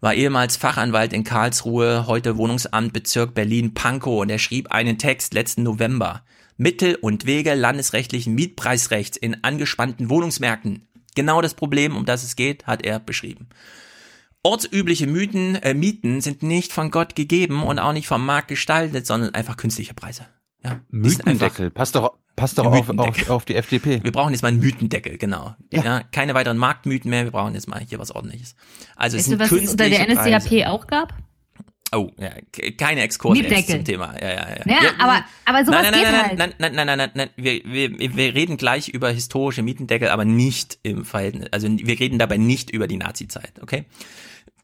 War 0.01 0.15
ehemals 0.15 0.57
Fachanwalt 0.57 1.13
in 1.13 1.25
Karlsruhe, 1.25 2.07
heute 2.07 2.37
Wohnungsamt 2.37 2.93
Bezirk 2.93 3.35
Berlin-Pankow 3.35 4.21
und 4.21 4.31
er 4.31 4.39
schrieb 4.39 4.71
einen 4.71 4.97
Text 4.97 5.35
letzten 5.35 5.65
November. 5.65 6.23
Mittel 6.59 6.97
und 6.97 7.25
Wege 7.25 7.55
landesrechtlichen 7.55 8.35
Mietpreisrechts 8.35 9.17
in 9.17 9.43
angespannten 9.45 10.11
Wohnungsmärkten. 10.11 10.89
Genau 11.15 11.41
das 11.41 11.55
Problem, 11.55 11.97
um 11.97 12.05
das 12.05 12.25
es 12.25 12.37
geht, 12.37 12.67
hat 12.67 12.85
er 12.85 12.99
beschrieben. 12.99 13.49
Ortsübliche 14.43 15.07
Mythen, 15.07 15.55
äh, 15.57 15.73
Mieten 15.73 16.21
sind 16.21 16.43
nicht 16.43 16.73
von 16.73 16.91
Gott 16.91 17.15
gegeben 17.15 17.63
und 17.63 17.79
auch 17.79 17.93
nicht 17.93 18.09
vom 18.09 18.25
Markt 18.27 18.49
gestaltet, 18.49 19.07
sondern 19.07 19.35
einfach 19.35 19.57
künstliche 19.57 19.95
Preise. 19.95 20.27
Ja, 20.65 20.81
Mythendeckel, 20.91 21.71
passt 21.71 21.95
doch, 21.95 22.15
passt 22.35 22.59
doch 22.59 22.67
auf, 22.67 22.91
auf, 22.91 23.31
auf, 23.31 23.45
die 23.45 23.55
FDP. 23.55 24.03
Wir 24.03 24.11
brauchen 24.11 24.33
jetzt 24.33 24.43
mal 24.43 24.49
einen 24.49 24.61
Mythendeckel, 24.61 25.17
genau. 25.17 25.55
Ja. 25.73 25.85
ja. 25.85 26.03
keine 26.11 26.35
weiteren 26.35 26.59
Marktmythen 26.59 27.11
mehr, 27.11 27.25
wir 27.25 27.31
brauchen 27.31 27.55
jetzt 27.55 27.69
mal 27.69 27.81
hier 27.81 28.01
was 28.01 28.11
ordentliches. 28.11 28.57
Also 28.97 29.17
weißt 29.17 29.27
es 29.27 29.31
sind 29.31 29.41
du, 29.41 29.45
was 29.45 29.53
es 29.53 29.71
unter 29.71 29.89
der 29.89 30.09
NSDAP 30.09 30.49
Preise. 30.49 30.71
auch 30.71 30.87
gab? 30.89 31.15
Oh, 31.91 32.11
ja, 32.19 32.31
keine 32.77 33.03
Exkurse 33.03 33.43
zum 33.65 33.85
Thema. 33.85 34.15
Ja, 34.21 34.29
ja, 34.29 34.35
ja. 34.35 34.57
ja, 34.67 34.83
ja 34.83 34.91
aber, 34.99 35.25
aber 35.47 35.65
sowas 35.65 35.83
nein, 35.83 35.93
nein, 35.93 35.93
geht 35.93 36.03
nein, 36.03 36.23
halt. 36.23 36.39
Nein, 36.39 36.55
nein, 36.59 36.75
nein, 36.75 36.87
nein, 36.87 36.99
nein, 36.99 37.11
nein. 37.15 37.31
Wir, 37.37 37.63
wir, 37.65 38.17
wir 38.17 38.35
reden 38.35 38.59
gleich 38.59 38.89
über 38.89 39.11
historische 39.11 39.63
Mietendeckel, 39.63 40.11
aber 40.11 40.27
nicht 40.27 40.79
im 40.83 41.05
Verhältnis. 41.07 41.49
Also 41.51 41.69
wir 41.69 41.99
reden 41.99 42.19
dabei 42.19 42.37
nicht 42.37 42.71
über 42.71 42.89
die 42.89 42.99
Nazi-Zeit, 42.99 43.55
okay? 43.63 43.87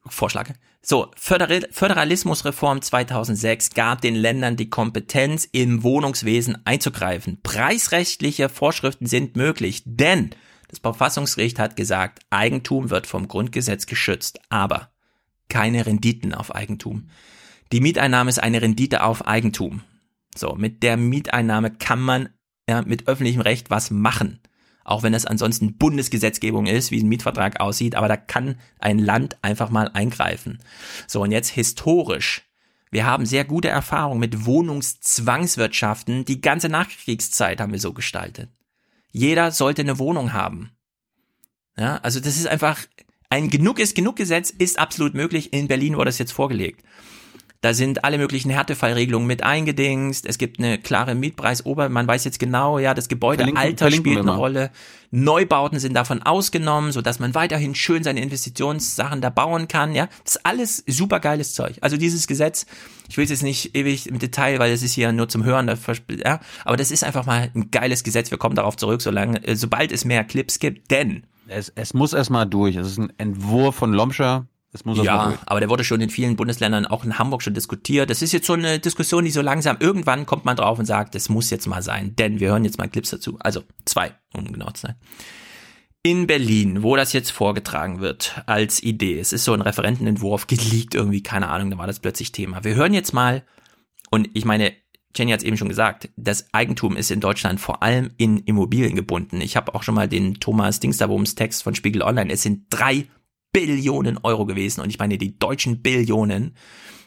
Vorschlag. 0.06 0.50
So, 0.82 1.10
Föderalismusreform 1.16 2.82
2006 2.82 3.70
gab 3.70 4.02
den 4.02 4.14
Ländern 4.14 4.56
die 4.56 4.68
Kompetenz, 4.68 5.48
im 5.50 5.82
Wohnungswesen 5.82 6.58
einzugreifen. 6.66 7.40
Preisrechtliche 7.42 8.50
Vorschriften 8.50 9.06
sind 9.06 9.34
möglich, 9.34 9.82
denn 9.86 10.30
das 10.68 10.80
Verfassungsgericht 10.80 11.58
hat 11.58 11.76
gesagt, 11.76 12.18
Eigentum 12.28 12.90
wird 12.90 13.06
vom 13.06 13.28
Grundgesetz 13.28 13.86
geschützt, 13.86 14.40
aber 14.50 14.90
keine 15.48 15.86
Renditen 15.86 16.34
auf 16.34 16.54
Eigentum. 16.54 17.08
Die 17.72 17.80
Mieteinnahme 17.80 18.30
ist 18.30 18.42
eine 18.42 18.62
Rendite 18.62 19.02
auf 19.02 19.26
Eigentum. 19.26 19.82
So, 20.36 20.54
mit 20.54 20.82
der 20.82 20.96
Mieteinnahme 20.96 21.70
kann 21.70 22.00
man 22.00 22.28
ja, 22.68 22.82
mit 22.82 23.08
öffentlichem 23.08 23.42
Recht 23.42 23.70
was 23.70 23.90
machen 23.90 24.40
auch 24.84 25.02
wenn 25.02 25.14
es 25.14 25.26
ansonsten 25.26 25.76
Bundesgesetzgebung 25.76 26.66
ist, 26.66 26.90
wie 26.90 27.02
ein 27.02 27.08
Mietvertrag 27.08 27.58
aussieht, 27.58 27.94
aber 27.94 28.06
da 28.06 28.16
kann 28.16 28.56
ein 28.78 28.98
Land 28.98 29.38
einfach 29.42 29.70
mal 29.70 29.88
eingreifen. 29.88 30.60
So, 31.08 31.22
und 31.22 31.32
jetzt 31.32 31.48
historisch. 31.48 32.42
Wir 32.90 33.06
haben 33.06 33.26
sehr 33.26 33.44
gute 33.44 33.68
Erfahrungen 33.68 34.20
mit 34.20 34.44
Wohnungszwangswirtschaften. 34.44 36.26
Die 36.26 36.40
ganze 36.40 36.68
Nachkriegszeit 36.68 37.60
haben 37.60 37.72
wir 37.72 37.80
so 37.80 37.92
gestaltet. 37.92 38.50
Jeder 39.10 39.50
sollte 39.50 39.82
eine 39.82 39.98
Wohnung 39.98 40.32
haben. 40.32 40.70
Ja, 41.76 41.96
also 41.98 42.20
das 42.20 42.36
ist 42.36 42.46
einfach 42.46 42.78
ein 43.34 43.50
genug 43.50 43.80
ist 43.80 43.96
genug 43.96 44.14
Gesetz 44.14 44.50
ist 44.50 44.78
absolut 44.78 45.14
möglich. 45.14 45.52
In 45.52 45.66
Berlin 45.66 45.96
wurde 45.96 46.10
es 46.10 46.18
jetzt 46.18 46.30
vorgelegt. 46.30 46.84
Da 47.62 47.74
sind 47.74 48.04
alle 48.04 48.16
möglichen 48.16 48.50
Härtefallregelungen 48.50 49.26
mit 49.26 49.42
eingedingst. 49.42 50.24
Es 50.24 50.38
gibt 50.38 50.60
eine 50.60 50.78
klare 50.78 51.16
Mietpreisober. 51.16 51.88
Man 51.88 52.06
weiß 52.06 52.22
jetzt 52.24 52.38
genau, 52.38 52.78
ja, 52.78 52.94
das 52.94 53.08
Gebäudealter 53.08 53.90
spielt 53.90 54.18
eine 54.18 54.36
Rolle. 54.36 54.70
Neubauten 55.10 55.80
sind 55.80 55.94
davon 55.94 56.22
ausgenommen, 56.22 56.92
so 56.92 57.00
dass 57.00 57.18
man 57.18 57.34
weiterhin 57.34 57.74
schön 57.74 58.04
seine 58.04 58.20
Investitionssachen 58.20 59.20
da 59.20 59.30
bauen 59.30 59.66
kann. 59.66 59.96
Ja, 59.96 60.08
das 60.22 60.36
ist 60.36 60.46
alles 60.46 60.84
supergeiles 60.86 61.54
Zeug. 61.54 61.78
Also 61.80 61.96
dieses 61.96 62.28
Gesetz, 62.28 62.66
ich 63.08 63.16
will 63.16 63.24
es 63.24 63.30
jetzt 63.30 63.42
nicht 63.42 63.74
ewig 63.74 64.08
im 64.08 64.20
Detail, 64.20 64.60
weil 64.60 64.70
es 64.70 64.84
ist 64.84 64.92
hier 64.92 65.10
nur 65.10 65.28
zum 65.28 65.42
Hören. 65.42 65.66
Ja, 66.24 66.38
aber 66.64 66.76
das 66.76 66.92
ist 66.92 67.02
einfach 67.02 67.26
mal 67.26 67.50
ein 67.52 67.72
geiles 67.72 68.04
Gesetz. 68.04 68.30
Wir 68.30 68.38
kommen 68.38 68.54
darauf 68.54 68.76
zurück, 68.76 69.02
solange, 69.02 69.42
äh, 69.44 69.56
sobald 69.56 69.90
es 69.90 70.04
mehr 70.04 70.22
Clips 70.22 70.60
gibt. 70.60 70.92
Denn 70.92 71.24
es, 71.48 71.70
es 71.74 71.94
muss 71.94 72.12
erstmal 72.12 72.46
durch. 72.46 72.76
Es 72.76 72.86
ist 72.86 72.98
ein 72.98 73.12
Entwurf 73.18 73.76
von 73.76 73.92
Lomscher 73.92 74.46
das 74.74 74.84
muss 74.84 74.98
ja, 75.04 75.38
aber 75.46 75.60
der 75.60 75.70
wurde 75.70 75.84
schon 75.84 76.00
in 76.00 76.10
vielen 76.10 76.34
Bundesländern, 76.34 76.84
auch 76.84 77.04
in 77.04 77.16
Hamburg 77.16 77.42
schon 77.42 77.54
diskutiert. 77.54 78.10
Das 78.10 78.22
ist 78.22 78.32
jetzt 78.32 78.48
so 78.48 78.54
eine 78.54 78.80
Diskussion, 78.80 79.24
die 79.24 79.30
so 79.30 79.40
langsam, 79.40 79.76
irgendwann 79.78 80.26
kommt 80.26 80.44
man 80.44 80.56
drauf 80.56 80.80
und 80.80 80.84
sagt, 80.84 81.14
das 81.14 81.28
muss 81.28 81.48
jetzt 81.50 81.68
mal 81.68 81.80
sein, 81.80 82.16
denn 82.16 82.40
wir 82.40 82.48
hören 82.48 82.64
jetzt 82.64 82.76
mal 82.76 82.88
Clips 82.88 83.10
dazu. 83.10 83.38
Also 83.38 83.62
zwei, 83.84 84.16
um 84.36 84.52
genau 84.52 84.68
zu 84.72 84.88
sein. 84.88 84.96
In 86.02 86.26
Berlin, 86.26 86.82
wo 86.82 86.96
das 86.96 87.12
jetzt 87.12 87.30
vorgetragen 87.30 88.00
wird 88.00 88.42
als 88.46 88.82
Idee, 88.82 89.20
es 89.20 89.32
ist 89.32 89.44
so 89.44 89.52
ein 89.52 89.60
Referentenentwurf, 89.60 90.48
geleakt 90.48 90.96
irgendwie, 90.96 91.22
keine 91.22 91.50
Ahnung, 91.50 91.70
da 91.70 91.78
war 91.78 91.86
das 91.86 92.00
plötzlich 92.00 92.32
Thema. 92.32 92.64
Wir 92.64 92.74
hören 92.74 92.94
jetzt 92.94 93.14
mal, 93.14 93.44
und 94.10 94.28
ich 94.34 94.44
meine, 94.44 94.72
Jenny 95.16 95.30
hat 95.30 95.40
es 95.40 95.46
eben 95.46 95.56
schon 95.56 95.68
gesagt, 95.68 96.08
das 96.16 96.52
Eigentum 96.52 96.96
ist 96.96 97.10
in 97.10 97.20
Deutschland 97.20 97.60
vor 97.60 97.82
allem 97.82 98.10
in 98.16 98.38
Immobilien 98.38 98.96
gebunden. 98.96 99.40
Ich 99.40 99.56
habe 99.56 99.74
auch 99.74 99.82
schon 99.82 99.94
mal 99.94 100.08
den 100.08 100.34
Thomas 100.34 100.80
Dingsterboms 100.80 101.34
Text 101.34 101.62
von 101.62 101.74
Spiegel 101.74 102.02
Online, 102.02 102.32
es 102.32 102.42
sind 102.42 102.66
drei 102.70 103.06
Billionen 103.54 104.18
Euro 104.22 104.44
gewesen. 104.44 104.82
Und 104.82 104.90
ich 104.90 104.98
meine 104.98 105.16
die 105.16 105.38
deutschen 105.38 105.80
Billionen, 105.80 106.54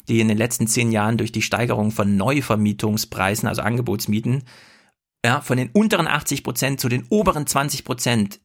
die 0.07 0.21
in 0.21 0.29
den 0.29 0.37
letzten 0.37 0.65
zehn 0.65 0.91
Jahren 0.91 1.17
durch 1.17 1.31
die 1.31 1.41
Steigerung 1.43 1.91
von 1.91 2.17
Neuvermietungspreisen, 2.17 3.47
also 3.47 3.61
Angebotsmieten, 3.61 4.43
ja, 5.25 5.41
von 5.41 5.57
den 5.57 5.69
unteren 5.73 6.07
80 6.07 6.43
Prozent 6.43 6.79
zu 6.79 6.89
den 6.89 7.05
oberen 7.09 7.45
20 7.45 7.83
Prozent, 7.83 8.39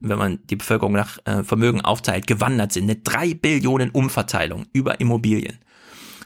wenn 0.00 0.18
man 0.18 0.38
die 0.46 0.56
Bevölkerung 0.56 0.94
nach 0.94 1.18
äh, 1.26 1.44
Vermögen 1.44 1.82
aufteilt, 1.82 2.26
gewandert 2.26 2.72
sind. 2.72 2.84
Eine 2.84 2.96
drei 2.96 3.34
Billionen 3.34 3.90
Umverteilung 3.90 4.66
über 4.72 5.00
Immobilien. 5.00 5.58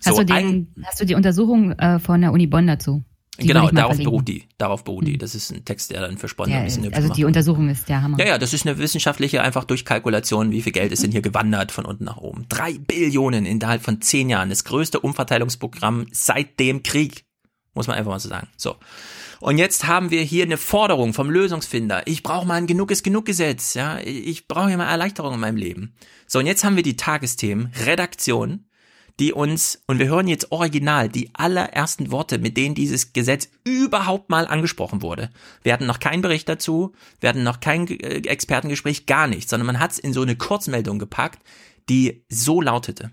Hast, 0.05 0.17
so, 0.17 0.23
du, 0.23 0.35
den, 0.35 0.75
hast 0.85 1.01
du 1.01 1.07
die 1.07 1.15
Untersuchung 1.15 1.73
äh, 1.73 1.99
von 1.99 2.21
der 2.21 2.33
Uni 2.33 2.47
Bonn 2.47 2.67
dazu? 2.67 3.05
Die 3.41 3.47
genau, 3.47 3.71
darauf 3.71 3.97
beruht 3.97 4.29
die. 4.29 4.45
Darauf 4.59 4.85
beruht 4.85 5.07
die. 5.07 5.15
Hm. 5.15 5.19
Das 5.19 5.35
ist 5.35 5.51
ein 5.51 5.65
Text, 5.65 5.91
der 5.91 6.03
dann 6.03 6.19
für 6.19 6.29
Sponder 6.29 6.53
ja, 6.53 6.59
ein 6.59 6.65
bisschen 6.65 6.93
Also 6.93 7.13
die 7.13 7.25
Untersuchung 7.25 7.71
ist 7.71 7.89
der 7.89 8.03
Hammer. 8.03 8.19
Ja, 8.19 8.27
ja, 8.27 8.39
das 8.39 8.53
ist 8.53 8.67
eine 8.67 8.77
wissenschaftliche 8.77 9.43
einfach 9.43 9.65
Durchkalkulation, 9.65 10.51
wie 10.51 10.61
viel 10.61 10.73
Geld 10.73 10.93
ist 10.93 11.03
denn 11.03 11.13
hier 11.13 11.23
gewandert 11.23 11.73
von 11.73 11.87
unten 11.87 12.05
nach 12.05 12.19
oben. 12.19 12.45
Drei 12.49 12.75
Billionen 12.75 13.47
innerhalb 13.47 13.83
von 13.83 14.03
zehn 14.03 14.29
Jahren. 14.29 14.51
Das 14.51 14.65
größte 14.65 15.01
Umverteilungsprogramm 15.01 16.07
seit 16.13 16.61
dem 16.61 16.83
Krieg. 16.83 17.25
Muss 17.75 17.87
man 17.87 17.97
einfach 17.97 18.11
mal 18.11 18.21
so 18.21 18.29
sagen. 18.29 18.49
So. 18.59 18.77
Und 19.41 19.57
jetzt 19.57 19.87
haben 19.87 20.11
wir 20.11 20.21
hier 20.23 20.45
eine 20.45 20.59
Forderung 20.59 21.15
vom 21.15 21.31
Lösungsfinder. 21.31 22.03
Ich 22.07 22.23
brauche 22.23 22.47
mal 22.47 22.57
ein 22.57 22.67
Genug 22.67 22.91
ist 22.91 23.03
genug 23.03 23.25
Gesetz. 23.25 23.73
Ja, 23.73 23.99
ich 23.99 24.47
brauche 24.47 24.69
hier 24.69 24.77
mal 24.77 24.91
Erleichterung 24.91 25.35
in 25.35 25.41
meinem 25.41 25.57
Leben. 25.57 25.95
So, 26.27 26.39
und 26.39 26.47
jetzt 26.47 26.65
haben 26.65 26.77
wir 26.77 26.83
die 26.83 26.97
Tagesthemen, 26.97 27.73
Redaktion, 27.87 28.67
die 29.21 29.33
uns, 29.33 29.83
und 29.87 29.99
wir 29.99 30.09
hören 30.09 30.29
jetzt 30.29 30.53
original 30.53 31.09
die 31.09 31.31
allerersten 31.35 32.11
Worte, 32.11 32.39
mit 32.39 32.57
denen 32.57 32.75
dieses 32.75 33.13
Gesetz 33.13 33.49
überhaupt 33.65 34.31
mal 34.31 34.47
angesprochen 34.47 35.03
wurde. 35.03 35.31
Wir 35.63 35.73
hatten 35.73 35.87
noch 35.87 36.01
keinen 36.01 36.23
Bericht 36.23 36.49
dazu, 36.49 36.93
wir 37.21 37.29
hatten 37.29 37.43
noch 37.43 37.61
kein 37.61 37.87
äh, 37.89 38.27
Expertengespräch, 38.27 39.07
gar 39.07 39.27
nichts, 39.27 39.51
sondern 39.51 39.67
man 39.67 39.81
hat 39.81 39.93
es 39.93 39.99
in 39.99 40.13
so 40.13 40.23
eine 40.23 40.37
Kurzmeldung 40.37 40.99
gepackt, 40.99 41.43
die 41.89 42.25
so 42.29 42.61
lautete. 42.61 43.11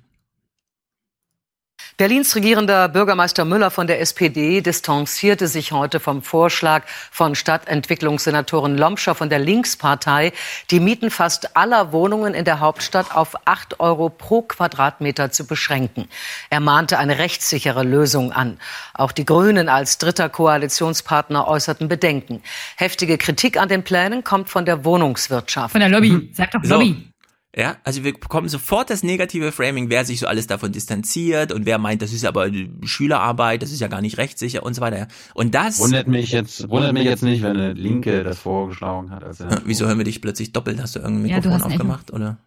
Berlins 1.99 2.33
regierender 2.33 2.88
Bürgermeister 2.88 3.43
Müller 3.43 3.72
von 3.72 3.85
der 3.85 3.99
SPD 3.99 4.61
distanzierte 4.61 5.49
sich 5.49 5.74
heute 5.74 5.99
vom 5.99 6.22
Vorschlag 6.22 6.83
von 7.11 7.35
Stadtentwicklungssenatorin 7.35 8.77
Lomscher 8.77 9.16
von 9.16 9.30
der 9.30 9.40
Linkspartei, 9.40 10.32
die 10.72 10.80
Mieten 10.80 11.11
fast 11.11 11.58
aller 11.58 11.91
Wohnungen 11.91 12.33
in 12.33 12.45
der 12.45 12.61
Hauptstadt 12.61 13.14
auf 13.14 13.35
8 13.43 13.82
Euro 13.82 14.08
pro 14.08 14.43
Quadratmeter 14.43 15.32
zu 15.32 15.45
beschränken. 15.45 16.08
Er 16.49 16.61
mahnte 16.61 16.99
eine 16.99 17.19
rechtssichere 17.19 17.83
Lösung 17.83 18.32
an. 18.32 18.61
Auch 18.93 19.11
die 19.11 19.25
Grünen 19.25 19.67
als 19.67 19.98
dritter 19.98 20.30
Koalitionspartner 20.30 21.49
äußerten 21.49 21.90
Bedenken. 21.90 22.41
Heftige 22.77 23.17
Kritik 23.17 23.59
an 23.59 23.67
den 23.67 23.83
Plänen 23.83 24.24
kommt 24.24 24.48
von 24.48 24.64
der 24.64 24.85
Wohnungswirtschaft. 24.85 25.74
Von 25.74 25.82
der 25.82 25.90
Lobby. 25.90 26.30
Sag 26.32 26.51
doch 26.51 26.64
Lobby. 26.64 27.09
Ja, 27.55 27.77
also 27.83 28.03
wir 28.03 28.13
bekommen 28.13 28.47
sofort 28.47 28.91
das 28.91 29.01
negative 29.01 29.51
Framing, 29.51 29.89
wer 29.89 30.05
sich 30.05 30.19
so 30.19 30.27
alles 30.27 30.45
davon 30.45 30.71
distanziert 30.71 31.51
und 31.51 31.65
wer 31.65 31.79
meint, 31.79 32.03
das 32.03 32.13
ist 32.13 32.23
aber 32.23 32.51
Schülerarbeit, 32.83 33.63
das 33.63 33.71
ist 33.71 33.79
ja 33.79 33.87
gar 33.87 34.01
nicht 34.01 34.19
rechtssicher 34.19 34.61
und 34.61 34.75
so 34.75 34.81
weiter. 34.81 35.07
Und 35.33 35.55
das 35.55 35.79
wundert 35.79 36.07
mich 36.07 36.31
jetzt, 36.31 36.69
wundert 36.69 36.93
mich 36.93 37.05
jetzt 37.05 37.23
nicht, 37.23 37.41
wenn 37.41 37.57
eine 37.57 37.73
Linke 37.73 38.23
das 38.23 38.37
vorgeschlagen 38.39 39.09
hat. 39.09 39.23
Also 39.23 39.45
Wieso 39.65 39.87
hören 39.87 39.97
wir 39.97 40.05
dich 40.05 40.21
plötzlich 40.21 40.53
doppelt? 40.53 40.79
Hast 40.79 40.95
du 40.95 40.99
irgendein 40.99 41.23
Mikrofon 41.23 41.59
ja, 41.59 41.65
aufgemacht 41.65 42.13
oder? 42.13 42.37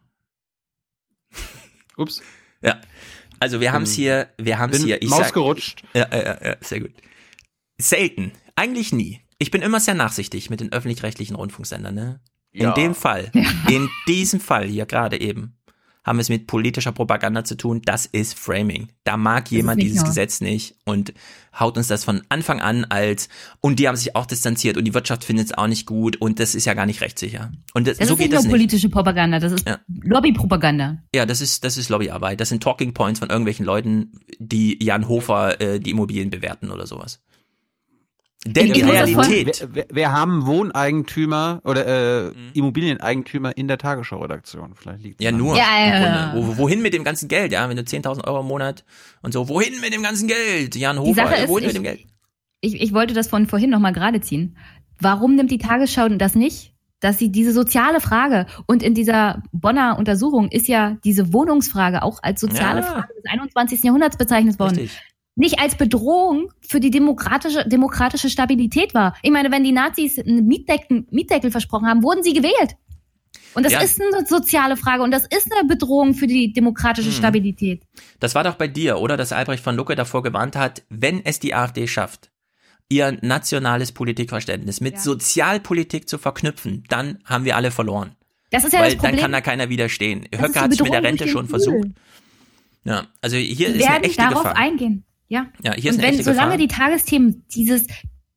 Ups. 1.96 2.22
Ja. 2.62 2.80
Also 3.40 3.60
wir 3.60 3.72
haben 3.72 3.82
es 3.82 3.92
hier, 3.94 4.28
wir 4.38 4.60
haben 4.60 4.72
es 4.72 4.84
hier. 4.84 5.02
Ich 5.02 5.10
Maus 5.10 5.18
sag, 5.18 5.34
gerutscht. 5.34 5.82
Ja, 5.94 6.06
ja, 6.12 6.38
ja, 6.44 6.56
sehr 6.60 6.78
gut. 6.78 6.92
Selten, 7.76 8.30
eigentlich 8.54 8.92
nie. 8.92 9.20
Ich 9.38 9.50
bin 9.50 9.62
immer 9.62 9.80
sehr 9.80 9.94
nachsichtig 9.94 10.48
mit 10.48 10.60
den 10.60 10.70
öffentlich-rechtlichen 10.70 11.34
Rundfunksendern, 11.34 11.92
ne? 11.92 12.20
In 12.52 12.62
ja. 12.62 12.72
dem 12.72 12.94
Fall, 12.94 13.30
in 13.68 13.88
diesem 14.06 14.40
Fall 14.40 14.66
hier 14.66 14.86
gerade 14.86 15.20
eben, 15.20 15.56
haben 16.04 16.18
wir 16.18 16.22
es 16.22 16.28
mit 16.28 16.46
politischer 16.46 16.92
Propaganda 16.92 17.44
zu 17.44 17.56
tun. 17.56 17.80
Das 17.84 18.06
ist 18.06 18.38
Framing. 18.38 18.88
Da 19.04 19.16
mag 19.16 19.50
jemand 19.50 19.80
dieses 19.80 19.98
nur. 19.98 20.06
Gesetz 20.06 20.40
nicht 20.40 20.74
und 20.84 21.14
haut 21.58 21.76
uns 21.76 21.86
das 21.86 22.04
von 22.04 22.22
Anfang 22.28 22.60
an 22.60 22.84
als 22.84 23.28
und 23.60 23.78
die 23.78 23.86
haben 23.86 23.96
sich 23.96 24.16
auch 24.16 24.26
distanziert 24.26 24.76
und 24.76 24.84
die 24.84 24.94
Wirtschaft 24.94 25.24
findet 25.24 25.46
es 25.46 25.52
auch 25.52 25.68
nicht 25.68 25.86
gut 25.86 26.16
und 26.16 26.40
das 26.40 26.54
ist 26.54 26.64
ja 26.64 26.74
gar 26.74 26.86
nicht 26.86 27.00
rechtssicher. 27.02 27.52
Und 27.74 27.86
das, 27.86 27.98
das 27.98 28.08
so 28.08 28.14
ist 28.14 28.18
geht 28.18 28.30
nicht 28.30 28.38
das 28.38 28.44
nur 28.44 28.52
politische 28.52 28.88
Propaganda, 28.88 29.38
das 29.38 29.52
ist 29.52 29.66
ja. 29.66 29.78
Lobbypropaganda. 30.02 30.98
Ja, 31.14 31.24
das 31.24 31.40
ist 31.40 31.62
das 31.64 31.76
ist 31.76 31.88
Lobbyarbeit. 31.88 32.40
Das 32.40 32.48
sind 32.48 32.62
Talking 32.62 32.94
Points 32.94 33.20
von 33.20 33.30
irgendwelchen 33.30 33.64
Leuten, 33.64 34.12
die 34.38 34.82
Jan 34.82 35.08
Hofer 35.08 35.60
äh, 35.60 35.78
die 35.78 35.90
Immobilien 35.90 36.30
bewerten 36.30 36.70
oder 36.70 36.86
sowas. 36.86 37.20
Denn 38.44 38.72
die 38.72 38.80
Realität. 38.80 39.68
Wir, 39.72 39.86
wir, 39.90 40.12
haben 40.12 40.46
Wohneigentümer 40.46 41.60
oder 41.64 41.86
äh, 41.86 42.22
mhm. 42.30 42.50
Immobilieneigentümer 42.54 43.56
in 43.56 43.68
der 43.68 43.78
Tagesschau-Redaktion. 43.78 44.74
Vielleicht 44.74 45.02
liegt 45.02 45.22
Ja, 45.22 45.30
nur. 45.30 45.56
Ja, 45.56 45.86
ja, 45.86 46.32
Wo, 46.34 46.56
wohin 46.56 46.82
mit 46.82 46.92
dem 46.92 47.04
ganzen 47.04 47.28
Geld, 47.28 47.52
ja? 47.52 47.68
Wenn 47.68 47.76
du 47.76 47.82
10.000 47.82 48.26
Euro 48.26 48.40
im 48.40 48.46
Monat 48.46 48.84
und 49.22 49.32
so, 49.32 49.48
wohin 49.48 49.80
mit 49.80 49.94
dem 49.94 50.02
ganzen 50.02 50.26
Geld? 50.26 50.74
Jan 50.74 50.98
Hofer, 50.98 51.36
ist, 51.36 51.48
wohin 51.48 51.64
ich, 51.64 51.68
mit 51.68 51.76
dem 51.76 51.82
Geld? 51.84 52.04
Ich, 52.60 52.80
ich 52.80 52.92
wollte 52.92 53.14
das 53.14 53.28
von 53.28 53.46
vorhin 53.46 53.70
nochmal 53.70 53.92
gerade 53.92 54.20
ziehen. 54.20 54.56
Warum 54.98 55.36
nimmt 55.36 55.52
die 55.52 55.58
Tagesschau 55.58 56.08
das 56.08 56.34
nicht? 56.34 56.72
Dass 56.98 57.18
sie 57.18 57.30
diese 57.30 57.52
soziale 57.52 58.00
Frage 58.00 58.46
und 58.66 58.82
in 58.82 58.94
dieser 58.94 59.42
Bonner 59.50 59.98
Untersuchung 59.98 60.48
ist 60.50 60.68
ja 60.68 60.96
diese 61.04 61.32
Wohnungsfrage 61.32 62.02
auch 62.02 62.20
als 62.22 62.40
soziale 62.40 62.80
ja. 62.80 62.86
Frage 62.86 63.08
des 63.14 63.24
21. 63.30 63.82
Jahrhunderts 63.82 64.16
bezeichnet 64.16 64.58
worden. 64.60 64.78
Richtig 64.78 65.11
nicht 65.34 65.58
als 65.58 65.76
Bedrohung 65.76 66.52
für 66.60 66.80
die 66.80 66.90
demokratische, 66.90 67.66
demokratische 67.66 68.28
Stabilität 68.28 68.94
war. 68.94 69.16
Ich 69.22 69.30
meine, 69.30 69.50
wenn 69.50 69.64
die 69.64 69.72
Nazis 69.72 70.18
einen 70.18 70.46
Mietdeckel, 70.46 71.06
Mietdeckel 71.10 71.50
versprochen 71.50 71.86
haben, 71.86 72.02
wurden 72.02 72.22
sie 72.22 72.34
gewählt. 72.34 72.76
Und 73.54 73.64
das 73.64 73.72
ja. 73.72 73.80
ist 73.80 74.00
eine 74.00 74.26
soziale 74.26 74.76
Frage 74.76 75.02
und 75.02 75.10
das 75.10 75.24
ist 75.24 75.50
eine 75.52 75.68
Bedrohung 75.68 76.14
für 76.14 76.26
die 76.26 76.52
demokratische 76.52 77.08
hm. 77.08 77.16
Stabilität. 77.16 77.82
Das 78.18 78.34
war 78.34 78.44
doch 78.44 78.54
bei 78.54 78.68
dir, 78.68 78.98
oder? 78.98 79.16
Dass 79.16 79.32
Albrecht 79.32 79.62
von 79.62 79.76
Lucke 79.76 79.94
davor 79.94 80.22
gewarnt 80.22 80.56
hat, 80.56 80.82
wenn 80.88 81.24
es 81.24 81.38
die 81.38 81.54
AfD 81.54 81.86
schafft, 81.86 82.30
ihr 82.88 83.18
nationales 83.20 83.92
Politikverständnis 83.92 84.80
mit 84.80 84.94
ja. 84.94 85.00
Sozialpolitik 85.00 86.08
zu 86.08 86.18
verknüpfen, 86.18 86.84
dann 86.88 87.18
haben 87.24 87.44
wir 87.44 87.56
alle 87.56 87.70
verloren. 87.70 88.16
Das 88.50 88.64
ist 88.64 88.72
ja 88.72 88.80
Weil 88.80 88.86
das 88.86 88.96
Problem. 88.96 89.16
dann 89.16 89.22
kann 89.22 89.32
da 89.32 89.40
keiner 89.40 89.68
widerstehen. 89.70 90.26
Höcke 90.34 90.60
hat 90.60 90.72
es 90.72 90.80
mit 90.80 90.92
der 90.92 91.02
Rente 91.02 91.26
schon 91.26 91.48
versucht. 91.48 91.88
Ja, 92.84 93.06
also 93.20 93.36
hier 93.36 93.68
wir 93.68 93.76
ist 93.76 93.88
eine 93.88 94.04
echte 94.04 94.22
darauf 94.22 94.42
Gefahr. 94.42 94.56
eingehen. 94.56 95.04
Ja. 95.32 95.46
ja 95.64 95.72
hier 95.72 95.92
und 95.92 95.96
ist 95.98 96.02
wenn, 96.02 96.22
solange 96.22 96.56
Gefahr. 96.56 96.56
die 96.58 96.68
Tagesthemen 96.68 97.44
dieses 97.54 97.86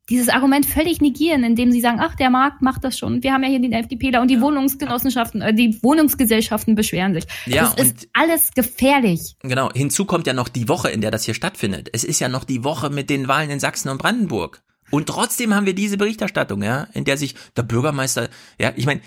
dieses 0.10 0.30
Argument 0.30 0.68
völlig 0.68 1.02
negieren, 1.02 1.44
indem 1.44 1.72
sie 1.72 1.82
sagen, 1.82 1.98
ach, 2.00 2.16
der 2.16 2.30
Markt 2.30 2.62
macht 2.62 2.84
das 2.84 2.96
schon. 2.96 3.24
Wir 3.24 3.34
haben 3.34 3.42
ja 3.42 3.50
hier 3.50 3.60
den 3.60 3.74
FDPler 3.74 4.22
und 4.22 4.30
die 4.30 4.40
Wohnungsgenossenschaften, 4.40 5.42
äh, 5.42 5.52
die 5.52 5.82
Wohnungsgesellschaften 5.82 6.76
beschweren 6.76 7.16
sich. 7.16 7.26
Ja, 7.48 7.74
das 7.76 7.88
ist 7.88 8.08
alles 8.14 8.52
gefährlich. 8.54 9.36
Genau. 9.42 9.72
Hinzu 9.74 10.06
kommt 10.06 10.28
ja 10.28 10.34
noch 10.34 10.48
die 10.48 10.70
Woche, 10.70 10.90
in 10.90 11.02
der 11.02 11.10
das 11.10 11.26
hier 11.26 11.34
stattfindet. 11.34 11.90
Es 11.92 12.04
ist 12.04 12.20
ja 12.20 12.30
noch 12.30 12.44
die 12.44 12.64
Woche 12.64 12.92
mit 12.92 13.10
den 13.10 13.28
Wahlen 13.28 13.50
in 13.50 13.60
Sachsen 13.60 13.90
und 13.90 13.98
Brandenburg. 13.98 14.62
Und 14.92 15.08
trotzdem 15.08 15.56
haben 15.56 15.66
wir 15.66 15.74
diese 15.74 15.98
Berichterstattung, 15.98 16.62
ja, 16.62 16.88
in 16.94 17.04
der 17.04 17.18
sich 17.18 17.34
der 17.58 17.64
Bürgermeister, 17.64 18.30
ja, 18.60 18.74
ich 18.76 18.86
meine, 18.86 19.02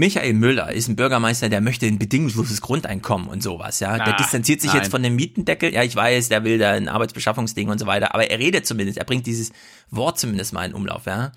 Michael 0.00 0.32
Müller 0.32 0.72
ist 0.72 0.88
ein 0.88 0.96
Bürgermeister, 0.96 1.48
der 1.50 1.60
möchte 1.60 1.86
ein 1.86 1.98
bedingungsloses 1.98 2.60
Grundeinkommen 2.62 3.28
und 3.28 3.42
sowas, 3.42 3.78
ja. 3.80 3.96
Der 3.98 4.14
Ah, 4.14 4.16
distanziert 4.16 4.60
sich 4.60 4.72
nein. 4.72 4.82
jetzt 4.82 4.90
von 4.90 5.02
dem 5.02 5.14
Mietendeckel. 5.14 5.72
Ja, 5.72 5.82
ich 5.84 5.94
weiß, 5.94 6.30
der 6.30 6.42
will 6.42 6.58
da 6.58 6.72
ein 6.72 6.88
Arbeitsbeschaffungsding 6.88 7.68
und 7.68 7.78
so 7.78 7.86
weiter, 7.86 8.14
aber 8.14 8.28
er 8.30 8.38
redet 8.38 8.66
zumindest, 8.66 8.98
er 8.98 9.04
bringt 9.04 9.26
dieses 9.26 9.52
Wort 9.90 10.18
zumindest 10.18 10.52
mal 10.52 10.64
in 10.64 10.74
Umlauf, 10.74 11.06
ja. 11.06 11.32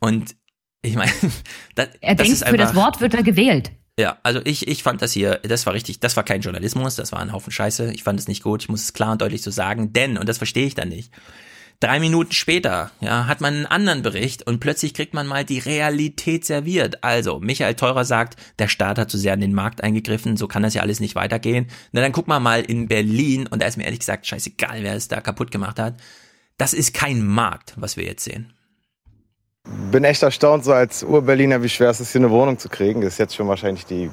Und 0.00 0.36
ich 0.82 0.94
meine, 0.96 1.10
das, 1.74 1.88
Er 2.00 2.14
das 2.14 2.26
denkt, 2.26 2.32
ist 2.42 2.46
für 2.48 2.56
das 2.56 2.68
einfach- 2.70 2.82
Wort 2.82 3.00
wird 3.00 3.14
er 3.14 3.22
gewählt. 3.22 3.72
ja, 3.98 4.18
also 4.22 4.40
ich, 4.44 4.68
ich 4.68 4.82
fand 4.82 5.00
das 5.00 5.12
hier, 5.12 5.36
das 5.42 5.64
war 5.66 5.72
richtig, 5.72 5.98
das 6.00 6.14
war 6.16 6.24
kein 6.24 6.42
Journalismus, 6.42 6.96
das 6.96 7.10
war 7.10 7.20
ein 7.20 7.32
Haufen 7.32 7.52
Scheiße. 7.52 7.90
Ich 7.94 8.02
fand 8.02 8.20
es 8.20 8.28
nicht 8.28 8.42
gut, 8.42 8.62
ich 8.64 8.68
muss 8.68 8.82
es 8.82 8.92
klar 8.92 9.12
und 9.12 9.22
deutlich 9.22 9.40
so 9.42 9.50
sagen, 9.50 9.92
denn, 9.94 10.18
und 10.18 10.28
das 10.28 10.36
verstehe 10.38 10.66
ich 10.66 10.74
dann 10.74 10.90
nicht, 10.90 11.10
drei 11.80 12.00
Minuten 12.00 12.32
später, 12.32 12.90
ja, 13.00 13.26
hat 13.26 13.40
man 13.40 13.54
einen 13.54 13.66
anderen 13.66 14.02
Bericht 14.02 14.46
und 14.46 14.60
plötzlich 14.60 14.94
kriegt 14.94 15.14
man 15.14 15.26
mal 15.26 15.44
die 15.44 15.58
Realität 15.58 16.44
serviert. 16.44 17.02
Also, 17.04 17.40
Michael 17.40 17.74
Teurer 17.74 18.04
sagt, 18.04 18.36
der 18.58 18.68
Staat 18.68 18.98
hat 18.98 19.10
zu 19.10 19.18
sehr 19.18 19.34
in 19.34 19.40
den 19.40 19.54
Markt 19.54 19.82
eingegriffen, 19.82 20.36
so 20.36 20.48
kann 20.48 20.62
das 20.62 20.74
ja 20.74 20.82
alles 20.82 21.00
nicht 21.00 21.14
weitergehen. 21.14 21.68
Na, 21.92 22.00
dann 22.00 22.12
guck 22.12 22.28
mal 22.28 22.40
mal 22.40 22.62
in 22.62 22.88
Berlin, 22.88 23.46
und 23.46 23.62
da 23.62 23.66
ist 23.66 23.76
mir 23.76 23.84
ehrlich 23.84 24.00
gesagt 24.00 24.26
scheißegal, 24.26 24.82
wer 24.82 24.94
es 24.94 25.08
da 25.08 25.20
kaputt 25.20 25.50
gemacht 25.50 25.78
hat. 25.78 25.94
Das 26.56 26.72
ist 26.72 26.94
kein 26.94 27.24
Markt, 27.26 27.74
was 27.76 27.96
wir 27.96 28.04
jetzt 28.04 28.24
sehen. 28.24 28.52
bin 29.90 30.04
echt 30.04 30.22
erstaunt, 30.22 30.64
so 30.64 30.72
als 30.72 31.02
Ur-Berliner, 31.02 31.62
wie 31.62 31.68
schwer 31.68 31.90
es 31.90 32.00
ist, 32.00 32.12
hier 32.12 32.20
eine 32.20 32.30
Wohnung 32.30 32.58
zu 32.58 32.68
kriegen. 32.68 33.00
Das 33.00 33.14
ist 33.14 33.18
jetzt 33.18 33.34
schon 33.34 33.48
wahrscheinlich 33.48 33.86
die 33.86 34.10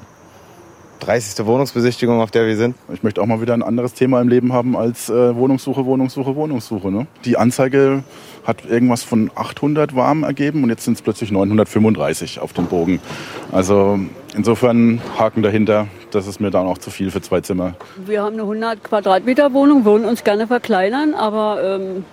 30. 1.02 1.44
Wohnungsbesichtigung, 1.44 2.20
auf 2.20 2.30
der 2.30 2.46
wir 2.46 2.56
sind. 2.56 2.76
Ich 2.92 3.02
möchte 3.02 3.20
auch 3.20 3.26
mal 3.26 3.40
wieder 3.40 3.54
ein 3.54 3.62
anderes 3.62 3.92
Thema 3.94 4.20
im 4.20 4.28
Leben 4.28 4.52
haben 4.52 4.76
als 4.76 5.08
äh, 5.08 5.34
Wohnungssuche, 5.34 5.84
Wohnungssuche, 5.84 6.36
Wohnungssuche. 6.36 6.92
Ne? 6.92 7.06
Die 7.24 7.36
Anzeige 7.36 8.04
hat 8.44 8.64
irgendwas 8.64 9.02
von 9.02 9.30
800 9.34 9.96
warm 9.96 10.22
ergeben 10.22 10.62
und 10.62 10.70
jetzt 10.70 10.84
sind 10.84 10.94
es 10.94 11.02
plötzlich 11.02 11.32
935 11.32 12.38
auf 12.38 12.52
dem 12.52 12.66
Bogen. 12.66 13.00
Also 13.50 13.98
insofern 14.36 15.00
Haken 15.18 15.42
dahinter, 15.42 15.88
das 16.12 16.26
ist 16.26 16.40
mir 16.40 16.50
dann 16.50 16.66
auch 16.66 16.78
zu 16.78 16.90
viel 16.90 17.10
für 17.10 17.20
zwei 17.20 17.40
Zimmer. 17.40 17.74
Wir 18.04 18.22
haben 18.22 18.34
eine 18.34 18.42
100 18.42 18.84
Quadratmeter 18.84 19.52
Wohnung, 19.52 19.84
wollen 19.84 20.04
uns 20.04 20.22
gerne 20.22 20.46
verkleinern, 20.46 21.14
aber 21.14 21.80
ähm, 21.80 22.04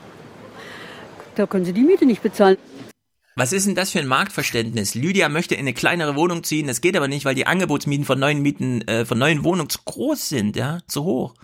da 1.36 1.46
können 1.46 1.66
Sie 1.66 1.74
die 1.74 1.84
Miete 1.84 2.06
nicht 2.06 2.24
bezahlen. 2.24 2.58
Was 3.40 3.54
ist 3.54 3.68
denn 3.68 3.76
das 3.76 3.92
für 3.92 4.00
ein 4.00 4.08
Marktverständnis? 4.08 4.96
Lydia 4.96 5.30
möchte 5.30 5.56
in 5.56 5.62
eine 5.62 5.74
kleinere 5.74 6.18
Wohnung 6.18 6.44
ziehen, 6.44 6.68
das 6.68 6.82
geht 6.82 6.98
aber 6.98 7.08
nicht, 7.08 7.24
weil 7.24 7.36
die 7.36 7.48
Angebotsmieten 7.48 8.04
von 8.04 8.20
neuen 8.20 8.42
Mieten, 8.42 8.82
äh, 8.82 9.06
von 9.06 9.18
neuen 9.18 9.46
Wohnungen 9.46 9.70
zu 9.70 9.80
groß 9.86 10.28
sind, 10.28 10.58
ja, 10.58 10.80
zu 10.88 11.06
hoch. 11.06 11.36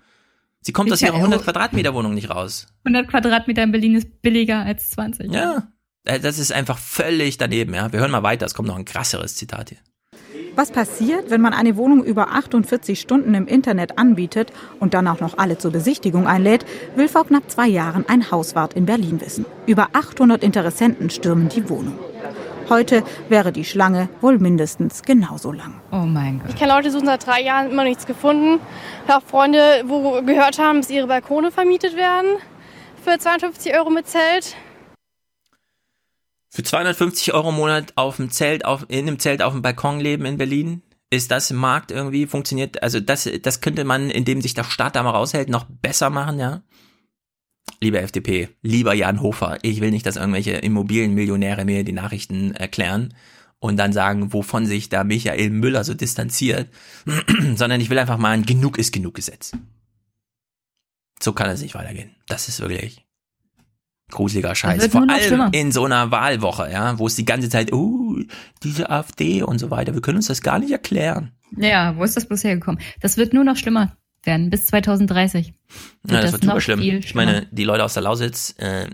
Sie 0.59 0.73
kommt 0.73 0.91
aus 0.91 1.01
ihrer 1.01 1.15
100 1.15 1.43
Quadratmeter 1.43 1.93
Wohnung 1.93 2.13
nicht 2.13 2.29
raus. 2.29 2.67
100 2.83 3.07
Quadratmeter 3.07 3.63
in 3.63 3.71
Berlin 3.71 3.95
ist 3.95 4.21
billiger 4.21 4.65
als 4.65 4.89
20. 4.89 5.31
Ja, 5.31 5.69
äh, 6.03 6.19
das 6.19 6.37
ist 6.37 6.51
einfach 6.51 6.77
völlig 6.77 7.37
daneben, 7.37 7.73
ja. 7.73 7.93
Wir 7.93 8.01
hören 8.01 8.11
mal 8.11 8.23
weiter, 8.23 8.45
es 8.45 8.55
kommt 8.55 8.67
noch 8.67 8.75
ein 8.75 8.83
krasseres 8.83 9.35
Zitat 9.35 9.69
hier. 9.69 9.79
Was 10.55 10.71
passiert, 10.71 11.29
wenn 11.29 11.41
man 11.41 11.53
eine 11.53 11.75
Wohnung 11.75 12.01
über 12.01 12.29
48 12.29 12.97
Stunden 12.97 13.33
im 13.33 13.45
Internet 13.45 13.97
anbietet 13.97 14.53
und 14.79 14.93
dann 14.93 15.05
auch 15.07 15.19
noch 15.19 15.37
alle 15.37 15.57
zur 15.57 15.71
Besichtigung 15.71 16.27
einlädt, 16.27 16.65
will 16.95 17.09
vor 17.09 17.25
knapp 17.25 17.51
zwei 17.51 17.67
Jahren 17.67 18.05
ein 18.07 18.31
Hauswart 18.31 18.73
in 18.73 18.85
Berlin 18.85 19.19
wissen. 19.19 19.45
Über 19.65 19.89
800 19.91 20.43
Interessenten 20.43 21.09
stürmen 21.09 21.49
die 21.49 21.69
Wohnung. 21.69 21.99
Heute 22.69 23.03
wäre 23.27 23.51
die 23.51 23.65
Schlange 23.65 24.07
wohl 24.21 24.39
mindestens 24.39 25.03
genauso 25.03 25.51
lang. 25.51 25.81
Oh 25.91 25.97
mein 25.97 26.39
Gott. 26.39 26.49
Ich 26.49 26.55
kenne 26.55 26.71
Leute, 26.71 26.83
die 26.83 26.91
suchen 26.91 27.05
seit 27.05 27.27
drei 27.27 27.41
Jahren 27.41 27.69
immer 27.69 27.83
nichts 27.83 28.05
gefunden. 28.05 28.61
Ich 29.03 29.11
habe 29.11 29.23
auch 29.23 29.29
Freunde, 29.29 29.83
wo 29.85 30.21
gehört 30.21 30.57
haben, 30.57 30.79
dass 30.79 30.89
ihre 30.89 31.07
Balkone 31.07 31.51
vermietet 31.51 31.97
werden 31.97 32.37
für 33.03 33.19
52 33.19 33.77
Euro 33.77 33.89
mit 33.89 34.07
Zelt. 34.07 34.55
Für 36.55 36.63
250 36.63 37.33
Euro 37.33 37.49
im 37.49 37.55
Monat 37.55 37.91
auf 37.97 38.15
dem 38.15 38.31
Zelt, 38.31 38.63
auf, 38.63 38.85
in 38.87 39.09
einem 39.09 39.19
Zelt 39.19 39.41
auf 39.41 39.51
dem 39.51 39.61
Balkon 39.61 39.99
leben 39.99 40.23
in 40.23 40.37
Berlin, 40.37 40.83
ist 41.09 41.29
das 41.29 41.51
im 41.51 41.57
Markt 41.57 41.91
irgendwie 41.91 42.27
funktioniert? 42.27 42.81
Also 42.81 43.01
das, 43.01 43.29
das 43.41 43.59
könnte 43.59 43.83
man, 43.83 44.09
indem 44.09 44.39
sich 44.39 44.53
der 44.53 44.63
Staat 44.63 44.95
da 44.95 45.03
mal 45.03 45.09
raushält, 45.09 45.49
noch 45.49 45.65
besser 45.65 46.09
machen, 46.09 46.39
ja? 46.39 46.63
Lieber 47.81 48.01
FDP, 48.01 48.47
lieber 48.61 48.93
Jan 48.93 49.21
Hofer, 49.21 49.57
ich 49.63 49.81
will 49.81 49.91
nicht, 49.91 50.05
dass 50.05 50.15
irgendwelche 50.15 50.51
Immobilienmillionäre 50.51 51.65
mir 51.65 51.83
die 51.83 51.91
Nachrichten 51.91 52.55
erklären 52.55 53.13
und 53.59 53.75
dann 53.75 53.91
sagen, 53.91 54.31
wovon 54.31 54.65
sich 54.65 54.87
da 54.87 55.03
Michael 55.03 55.49
Müller 55.49 55.83
so 55.83 55.93
distanziert, 55.93 56.69
sondern 57.55 57.81
ich 57.81 57.89
will 57.89 57.99
einfach 57.99 58.17
mal 58.17 58.31
ein 58.31 58.45
Genug 58.45 58.77
ist 58.77 58.93
genug 58.93 59.15
Gesetz. 59.15 59.51
So 61.21 61.33
kann 61.33 61.49
es 61.49 61.61
nicht 61.61 61.75
weitergehen. 61.75 62.15
Das 62.27 62.47
ist 62.47 62.61
wirklich 62.61 63.04
gruseliger 64.11 64.55
Scheiß. 64.55 64.87
Vor 64.87 65.01
allem 65.01 65.21
schlimmer. 65.21 65.49
in 65.51 65.71
so 65.71 65.85
einer 65.85 66.11
Wahlwoche, 66.11 66.69
ja, 66.71 66.97
wo 66.99 67.07
es 67.07 67.15
die 67.15 67.25
ganze 67.25 67.49
Zeit, 67.49 67.73
uh, 67.73 68.19
diese 68.63 68.89
AfD 68.89 69.43
und 69.43 69.59
so 69.59 69.71
weiter. 69.71 69.93
Wir 69.93 70.01
können 70.01 70.17
uns 70.17 70.27
das 70.27 70.41
gar 70.41 70.59
nicht 70.59 70.71
erklären. 70.71 71.31
Ja, 71.57 71.95
wo 71.97 72.03
ist 72.03 72.15
das 72.15 72.27
bloß 72.27 72.43
hergekommen? 72.43 72.79
Das 73.01 73.17
wird 73.17 73.33
nur 73.33 73.43
noch 73.43 73.57
schlimmer 73.57 73.97
werden 74.23 74.49
bis 74.49 74.65
2030. 74.67 75.53
Wird 75.53 75.55
ja, 76.05 76.21
das, 76.21 76.23
das 76.23 76.31
wird 76.33 76.43
super 76.43 76.61
schlimm. 76.61 76.79
Ich 76.81 77.15
meine, 77.15 77.47
die 77.51 77.63
Leute 77.63 77.83
aus 77.83 77.93
der 77.93 78.03
Lausitz, 78.03 78.55
äh, 78.57 78.89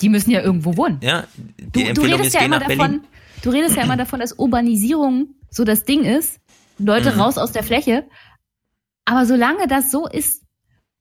die 0.00 0.08
müssen 0.08 0.30
ja 0.30 0.42
irgendwo 0.42 0.76
wohnen. 0.76 0.98
Ja, 1.02 1.24
die 1.36 1.64
du, 1.70 1.80
Empfehlung 1.80 1.94
du 1.94 2.02
redest 2.02 2.26
ist, 2.26 2.34
ja 2.34 2.40
immer 2.40 2.58
davon, 2.58 2.76
Berlin. 2.76 3.00
Du 3.42 3.50
redest 3.50 3.76
ja 3.76 3.84
immer 3.84 3.96
davon, 3.96 4.20
dass 4.20 4.32
Urbanisierung 4.38 5.34
so 5.50 5.64
das 5.64 5.84
Ding 5.84 6.04
ist. 6.04 6.40
Leute 6.78 7.12
mhm. 7.12 7.20
raus 7.20 7.38
aus 7.38 7.52
der 7.52 7.62
Fläche. 7.62 8.06
Aber 9.04 9.24
solange 9.24 9.66
das 9.68 9.90
so 9.90 10.06
ist, 10.06 10.42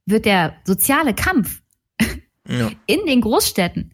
wird 0.05 0.25
der 0.25 0.55
soziale 0.63 1.13
Kampf 1.13 1.61
ja. 2.47 2.71
in 2.85 3.05
den 3.05 3.21
Großstädten 3.21 3.93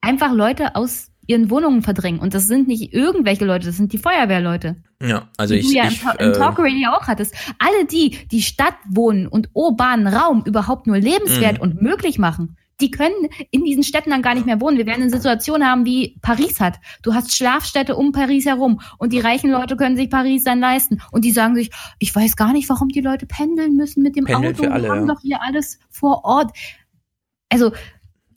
einfach 0.00 0.32
Leute 0.32 0.76
aus 0.76 1.10
ihren 1.26 1.50
Wohnungen 1.50 1.82
verdrängen. 1.82 2.20
Und 2.20 2.34
das 2.34 2.46
sind 2.46 2.68
nicht 2.68 2.92
irgendwelche 2.92 3.44
Leute, 3.44 3.66
das 3.66 3.76
sind 3.76 3.92
die 3.92 3.98
Feuerwehrleute. 3.98 4.76
Ja, 5.02 5.28
also 5.36 5.54
die 5.54 5.60
ich. 5.60 5.68
Du 5.68 5.74
ja 5.74 5.88
ich, 5.88 6.02
im, 6.02 6.10
im 6.18 6.30
äh, 6.30 6.32
Talk 6.32 6.58
Radio 6.58 6.90
auch 6.90 7.06
hattest. 7.06 7.34
Alle 7.58 7.84
die, 7.86 8.10
die 8.30 8.42
Stadt 8.42 8.76
wohnen 8.88 9.26
und 9.26 9.50
urbanen 9.52 10.06
Raum 10.06 10.44
überhaupt 10.46 10.86
nur 10.86 10.98
lebenswert 10.98 11.56
mhm. 11.56 11.62
und 11.62 11.82
möglich 11.82 12.18
machen, 12.18 12.56
die 12.80 12.90
können 12.90 13.14
in 13.50 13.64
diesen 13.64 13.82
Städten 13.82 14.10
dann 14.10 14.22
gar 14.22 14.34
nicht 14.34 14.46
mehr 14.46 14.60
wohnen. 14.60 14.76
Wir 14.76 14.86
werden 14.86 15.02
eine 15.02 15.10
Situation 15.10 15.64
haben, 15.64 15.86
wie 15.86 16.18
Paris 16.20 16.60
hat. 16.60 16.78
Du 17.02 17.14
hast 17.14 17.34
Schlafstädte 17.34 17.96
um 17.96 18.12
Paris 18.12 18.46
herum 18.46 18.80
und 18.98 19.12
die 19.12 19.20
reichen 19.20 19.50
Leute 19.50 19.76
können 19.76 19.96
sich 19.96 20.10
Paris 20.10 20.44
dann 20.44 20.60
leisten. 20.60 21.00
Und 21.10 21.24
die 21.24 21.32
sagen 21.32 21.54
sich, 21.54 21.70
ich 21.98 22.14
weiß 22.14 22.36
gar 22.36 22.52
nicht, 22.52 22.68
warum 22.68 22.88
die 22.88 23.00
Leute 23.00 23.26
pendeln 23.26 23.76
müssen 23.76 24.02
mit 24.02 24.14
dem 24.14 24.26
Pendeln 24.26 24.54
Auto. 24.54 24.68
Alle, 24.68 24.84
Wir 24.84 24.90
haben 24.90 25.08
ja. 25.08 25.14
doch 25.14 25.20
hier 25.22 25.42
alles 25.42 25.78
vor 25.88 26.24
Ort. 26.24 26.52
Also, 27.48 27.72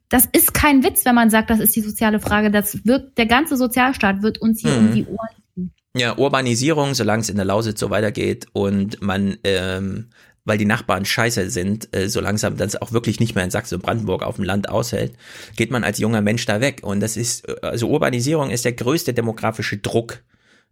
das 0.09 0.27
ist 0.31 0.53
kein 0.53 0.83
Witz, 0.83 1.05
wenn 1.05 1.15
man 1.15 1.29
sagt, 1.29 1.49
das 1.49 1.59
ist 1.59 1.75
die 1.75 1.81
soziale 1.81 2.19
Frage. 2.19 2.51
Das 2.51 2.85
wird, 2.85 3.17
der 3.17 3.27
ganze 3.27 3.57
Sozialstaat 3.57 4.21
wird 4.21 4.39
uns 4.39 4.61
hier 4.61 4.71
mhm. 4.71 4.87
um 4.87 4.93
die 4.93 5.05
Ohren 5.05 5.71
ja, 5.95 6.15
Urbanisierung, 6.17 6.93
solange 6.93 7.21
es 7.21 7.29
in 7.29 7.35
der 7.35 7.45
Lausitz 7.45 7.79
so 7.79 7.89
weitergeht 7.89 8.45
und 8.53 9.01
man 9.01 9.37
ähm, 9.43 10.09
weil 10.49 10.57
die 10.57 10.65
Nachbarn 10.65 11.05
scheiße 11.05 11.49
sind, 11.49 11.95
äh, 11.95 12.09
so 12.09 12.19
langsam 12.21 12.57
das 12.57 12.81
auch 12.81 12.91
wirklich 12.91 13.19
nicht 13.19 13.35
mehr 13.35 13.43
in 13.43 13.51
Sachsen 13.51 13.75
und 13.75 13.83
Brandenburg 13.83 14.23
auf 14.23 14.37
dem 14.37 14.45
Land 14.45 14.67
aushält, 14.67 15.13
geht 15.55 15.69
man 15.69 15.83
als 15.83 15.99
junger 15.99 16.21
Mensch 16.21 16.45
da 16.45 16.59
weg. 16.59 16.81
Und 16.81 17.01
das 17.01 17.17
ist, 17.17 17.47
also 17.63 17.87
Urbanisierung 17.87 18.49
ist 18.49 18.65
der 18.65 18.73
größte 18.73 19.13
demografische 19.13 19.77
Druck. 19.77 20.23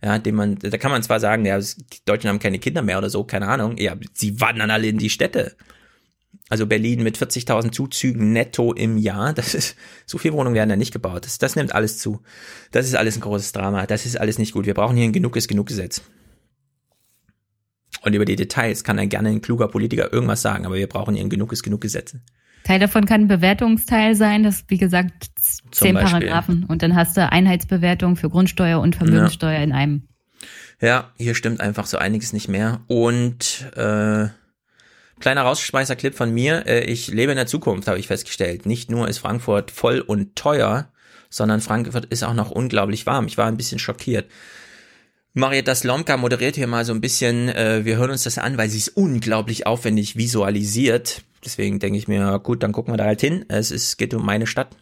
Ja, 0.03 0.19
den 0.19 0.35
man, 0.35 0.56
da 0.59 0.77
kann 0.77 0.91
man 0.91 1.01
zwar 1.01 1.19
sagen, 1.19 1.45
ja, 1.45 1.59
die 1.59 2.06
Deutschen 2.06 2.30
haben 2.30 2.40
keine 2.40 2.59
Kinder 2.59 2.83
mehr 2.83 2.99
oder 2.99 3.09
so, 3.09 3.24
keine 3.24 3.48
Ahnung. 3.48 3.77
Ja, 3.77 3.95
sie 4.14 4.40
wandern 4.40 4.69
alle 4.72 4.88
in 4.88 4.99
die 4.99 5.09
Städte. 5.09 5.56
Also 6.50 6.66
Berlin 6.66 7.03
mit 7.03 7.17
40.000 7.17 7.72
Zuzügen 7.72 8.32
netto 8.32 8.72
im 8.72 8.98
Jahr, 8.98 9.34
das 9.34 9.53
ist, 9.53 9.76
so 10.06 10.17
viele 10.17 10.34
Wohnungen 10.34 10.56
werden 10.56 10.69
da 10.69 10.76
nicht 10.76 10.93
gebaut. 10.93 11.26
Das, 11.26 11.38
das 11.40 11.56
nimmt 11.56 11.76
alles 11.76 11.98
zu. 11.98 12.22
Das 12.72 12.85
ist 12.85 12.95
alles 12.95 13.17
ein 13.17 13.22
großes 13.22 13.51
Drama. 13.51 13.85
Das 13.85 14.06
ist 14.06 14.19
alles 14.19 14.38
nicht 14.38 14.53
gut. 14.53 14.66
Wir 14.66 14.74
brauchen 14.74 14.95
hier 14.95 15.06
ein 15.06 15.14
Genug 15.14 15.35
ist 15.35 15.48
genug 15.48 15.67
Gesetz. 15.67 16.01
Und 18.01 18.14
über 18.14 18.26
die 18.26 18.35
Details 18.35 18.84
kann 18.84 18.98
dann 18.98 19.09
gerne 19.09 19.30
ein 19.30 19.42
kluger 19.42 19.67
Politiker 19.67 20.14
irgendwas 20.14 20.42
sagen, 20.42 20.66
aber 20.66 20.76
wir 20.76 20.88
brauchen 20.88 21.16
hier 21.16 21.24
ein 21.24 21.30
genug 21.30 21.51
ist 21.51 21.64
genug 21.64 21.82
Gesetze. 21.82 22.22
Teil 22.64 22.80
davon 22.80 23.06
kann 23.06 23.22
ein 23.22 23.27
Bewertungsteil 23.27 24.16
sein, 24.16 24.43
das 24.43 24.66
wie 24.67 24.77
gesagt 24.77 25.27
zehn 25.72 25.95
Paragraphen 25.95 26.66
und 26.66 26.82
dann 26.84 26.95
hast 26.95 27.16
du 27.17 27.30
Einheitsbewertung 27.30 28.16
für 28.16 28.30
Grundsteuer 28.30 28.80
und 28.80 28.95
Vermögenssteuer 28.95 29.58
ja. 29.58 29.64
in 29.64 29.72
einem. 29.72 30.08
Ja, 30.82 31.11
hier 31.17 31.34
stimmt 31.34 31.59
einfach 31.59 31.85
so 31.85 31.98
einiges 31.98 32.34
nicht 32.34 32.50
mehr. 32.50 32.82
Und 32.88 33.72
äh, 33.76 34.27
kleiner 35.19 35.43
Rausschmeißer-Clip 35.43 36.15
von 36.15 36.33
mir. 36.33 36.65
Äh, 36.65 36.85
ich 36.85 37.07
lebe 37.07 37.31
in 37.31 37.37
der 37.37 37.47
Zukunft, 37.47 37.87
habe 37.87 37.99
ich 37.99 38.07
festgestellt. 38.07 38.65
Nicht 38.65 38.91
nur 38.91 39.07
ist 39.07 39.19
Frankfurt 39.19 39.71
voll 39.71 39.99
und 39.99 40.35
teuer, 40.35 40.91
sondern 41.29 41.61
Frankfurt 41.61 42.05
ist 42.05 42.23
auch 42.23 42.33
noch 42.33 42.51
unglaublich 42.51 43.05
warm. 43.05 43.27
Ich 43.27 43.37
war 43.37 43.47
ein 43.47 43.57
bisschen 43.57 43.79
schockiert. 43.79 44.29
Marietta 45.33 45.75
Slomka 45.75 46.17
moderiert 46.17 46.55
hier 46.55 46.65
mal 46.65 46.83
so 46.83 46.93
ein 46.93 47.01
bisschen, 47.01 47.49
äh, 47.49 47.85
wir 47.85 47.97
hören 47.97 48.11
uns 48.11 48.23
das 48.23 48.39
an, 48.39 48.57
weil 48.57 48.69
sie 48.69 48.79
es 48.79 48.89
unglaublich 48.89 49.67
aufwendig 49.67 50.17
visualisiert. 50.17 51.21
Deswegen 51.45 51.79
denke 51.79 51.99
ich 51.99 52.07
mir, 52.07 52.39
gut, 52.39 52.63
dann 52.63 52.71
gucken 52.71 52.93
wir 52.93 52.97
da 52.97 53.05
halt 53.05 53.21
hin. 53.21 53.45
Es 53.47 53.69
ist, 53.69 53.97
geht 53.97 54.13
um 54.15 54.25
meine 54.25 54.47
Stadt. 54.47 54.75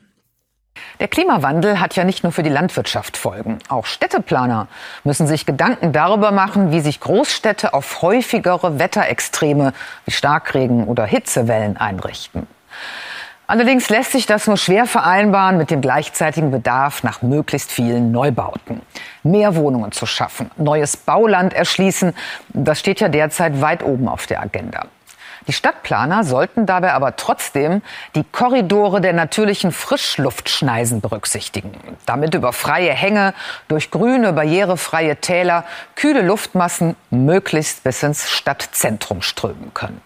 Der 0.99 1.09
Klimawandel 1.09 1.81
hat 1.81 1.95
ja 1.95 2.05
nicht 2.05 2.23
nur 2.23 2.31
für 2.31 2.43
die 2.43 2.49
Landwirtschaft 2.49 3.17
Folgen. 3.17 3.59
Auch 3.67 3.85
Städteplaner 3.85 4.67
müssen 5.03 5.27
sich 5.27 5.45
Gedanken 5.45 5.91
darüber 5.91 6.31
machen, 6.31 6.71
wie 6.71 6.79
sich 6.79 7.01
Großstädte 7.01 7.73
auf 7.73 8.01
häufigere 8.01 8.79
Wetterextreme 8.79 9.73
wie 10.05 10.11
Starkregen 10.11 10.85
oder 10.85 11.05
Hitzewellen 11.05 11.75
einrichten. 11.75 12.47
Allerdings 13.47 13.89
lässt 13.89 14.13
sich 14.13 14.25
das 14.25 14.47
nur 14.47 14.57
schwer 14.57 14.87
vereinbaren 14.87 15.57
mit 15.57 15.69
dem 15.69 15.81
gleichzeitigen 15.81 16.49
Bedarf 16.49 17.03
nach 17.03 17.21
möglichst 17.21 17.71
vielen 17.71 18.11
Neubauten. 18.11 18.81
Mehr 19.21 19.55
Wohnungen 19.55 19.91
zu 19.91 20.05
schaffen, 20.05 20.49
neues 20.57 20.97
Bauland 20.97 21.53
erschließen, 21.53 22.15
das 22.49 22.79
steht 22.79 23.01
ja 23.01 23.09
derzeit 23.09 23.61
weit 23.61 23.83
oben 23.83 24.07
auf 24.07 24.25
der 24.25 24.41
Agenda. 24.41 24.85
Die 25.47 25.53
Stadtplaner 25.53 26.23
sollten 26.23 26.65
dabei 26.65 26.93
aber 26.93 27.15
trotzdem 27.15 27.81
die 28.15 28.23
Korridore 28.23 28.99
der 28.99 29.13
natürlichen 29.13 29.71
Frischluftschneisen 29.71 31.01
berücksichtigen, 31.01 31.71
damit 32.05 32.33
über 32.33 32.51
freie 32.51 32.91
Hänge, 32.91 33.33
durch 33.67 33.91
grüne, 33.91 34.33
barrierefreie 34.33 35.17
Täler 35.17 35.65
kühle 35.95 36.21
Luftmassen 36.21 36.95
möglichst 37.11 37.83
bis 37.83 38.01
ins 38.01 38.29
Stadtzentrum 38.29 39.21
strömen 39.21 39.73
können. 39.73 40.01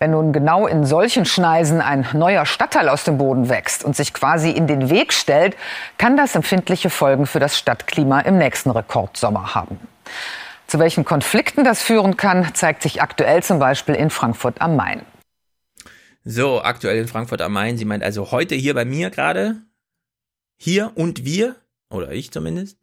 Wenn 0.00 0.10
nun 0.10 0.34
genau 0.34 0.66
in 0.66 0.84
solchen 0.84 1.24
Schneisen 1.24 1.80
ein 1.80 2.06
neuer 2.12 2.44
Stadtteil 2.44 2.90
aus 2.90 3.04
dem 3.04 3.16
Boden 3.16 3.48
wächst 3.48 3.84
und 3.84 3.96
sich 3.96 4.12
quasi 4.12 4.50
in 4.50 4.66
den 4.66 4.90
Weg 4.90 5.14
stellt, 5.14 5.56
kann 5.96 6.18
das 6.18 6.34
empfindliche 6.34 6.90
Folgen 6.90 7.26
für 7.26 7.38
das 7.38 7.56
Stadtklima 7.56 8.20
im 8.20 8.36
nächsten 8.36 8.70
Rekordsommer 8.70 9.54
haben. 9.54 9.78
Zu 10.66 10.78
welchen 10.78 11.04
Konflikten 11.04 11.64
das 11.64 11.82
führen 11.82 12.16
kann, 12.16 12.54
zeigt 12.54 12.82
sich 12.82 13.02
aktuell 13.02 13.42
zum 13.42 13.58
Beispiel 13.58 13.94
in 13.94 14.10
Frankfurt 14.10 14.60
am 14.60 14.76
Main. 14.76 15.02
So, 16.24 16.62
aktuell 16.62 16.98
in 16.98 17.08
Frankfurt 17.08 17.42
am 17.42 17.52
Main. 17.52 17.76
Sie 17.76 17.84
meint 17.84 18.02
also 18.02 18.30
heute 18.30 18.54
hier 18.54 18.74
bei 18.74 18.84
mir 18.84 19.10
gerade, 19.10 19.56
hier 20.56 20.92
und 20.94 21.24
wir, 21.24 21.56
oder 21.90 22.12
ich 22.12 22.30
zumindest. 22.30 22.78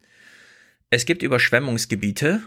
Es 0.90 1.06
gibt 1.06 1.22
Überschwemmungsgebiete, 1.22 2.42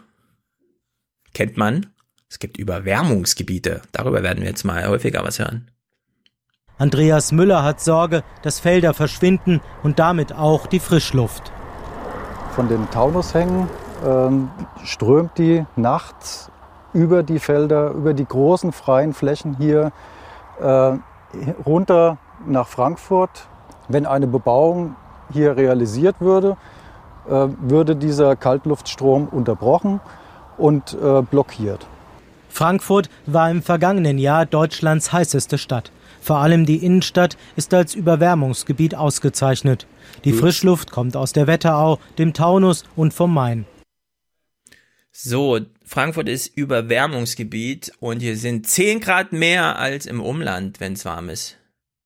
kennt 1.34 1.58
man, 1.58 1.88
es 2.30 2.40
gibt 2.40 2.58
Überwärmungsgebiete. 2.58 3.82
Darüber 3.92 4.24
werden 4.24 4.42
wir 4.42 4.50
jetzt 4.50 4.64
mal 4.64 4.88
häufiger 4.88 5.24
was 5.24 5.40
hören. 5.40 5.70
Andreas 6.78 7.32
Müller 7.32 7.64
hat 7.64 7.82
Sorge, 7.82 8.24
dass 8.42 8.60
Felder 8.60 8.94
verschwinden 8.94 9.62
und 9.84 10.00
damit 10.00 10.34
auch 10.34 10.68
die 10.68 10.80
Frischluft. 10.80 11.52
Von 12.54 12.68
den 12.68 12.90
Taunushängen 12.90 13.70
strömt 14.84 15.38
die 15.38 15.66
nachts 15.75 16.51
über 16.95 17.24
die 17.24 17.40
Felder, 17.40 17.92
über 17.92 18.14
die 18.14 18.25
großen 18.25 18.72
freien 18.72 19.14
Flächen 19.14 19.58
hier 19.58 19.92
äh, 20.61 20.93
runter 21.66 22.17
nach 22.48 22.67
Frankfurt. 22.67 23.48
Wenn 23.90 24.06
eine 24.06 24.27
Bebauung 24.27 24.95
hier 25.32 25.58
realisiert 25.58 26.16
würde, 26.19 26.56
äh, 27.27 27.48
würde 27.59 27.95
dieser 27.95 28.35
Kaltluftstrom 28.35 29.27
unterbrochen 29.27 30.00
und 30.58 30.98
äh, 31.01 31.22
blockiert. 31.22 31.85
Frankfurt 32.48 33.09
war 33.25 33.51
im 33.51 33.61
vergangenen 33.61 34.17
Jahr 34.17 34.45
Deutschlands 34.45 35.11
heißeste 35.11 35.58
Stadt. 35.58 35.92
Vor 36.22 36.38
allem 36.38 36.66
die 36.66 36.85
Innenstadt 36.85 37.35
ist 37.58 37.74
als 37.74 37.93
Überwärmungsgebiet 37.93 38.95
ausgezeichnet. 38.95 39.85
Die 40.24 40.32
Frischluft 40.32 40.92
kommt 40.92 41.17
aus 41.17 41.34
der 41.34 41.48
Wetterau, 41.48 42.00
dem 42.17 42.34
Taunus 42.34 42.85
und 42.95 43.14
vom 43.14 43.34
Main. 43.34 43.66
So, 45.18 45.61
Frankfurt 45.85 46.27
ist 46.27 46.58
Überwärmungsgebiet 46.58 47.94
und 48.02 48.19
hier 48.19 48.35
sind 48.35 48.68
10 48.68 49.00
Grad 49.00 49.32
mehr 49.32 49.80
als 49.80 50.08
im 50.08 50.19
Umland, 50.19 50.82
wenn 50.82 50.92
es 50.92 51.06
warm 51.06 51.30
ist. 51.30 51.56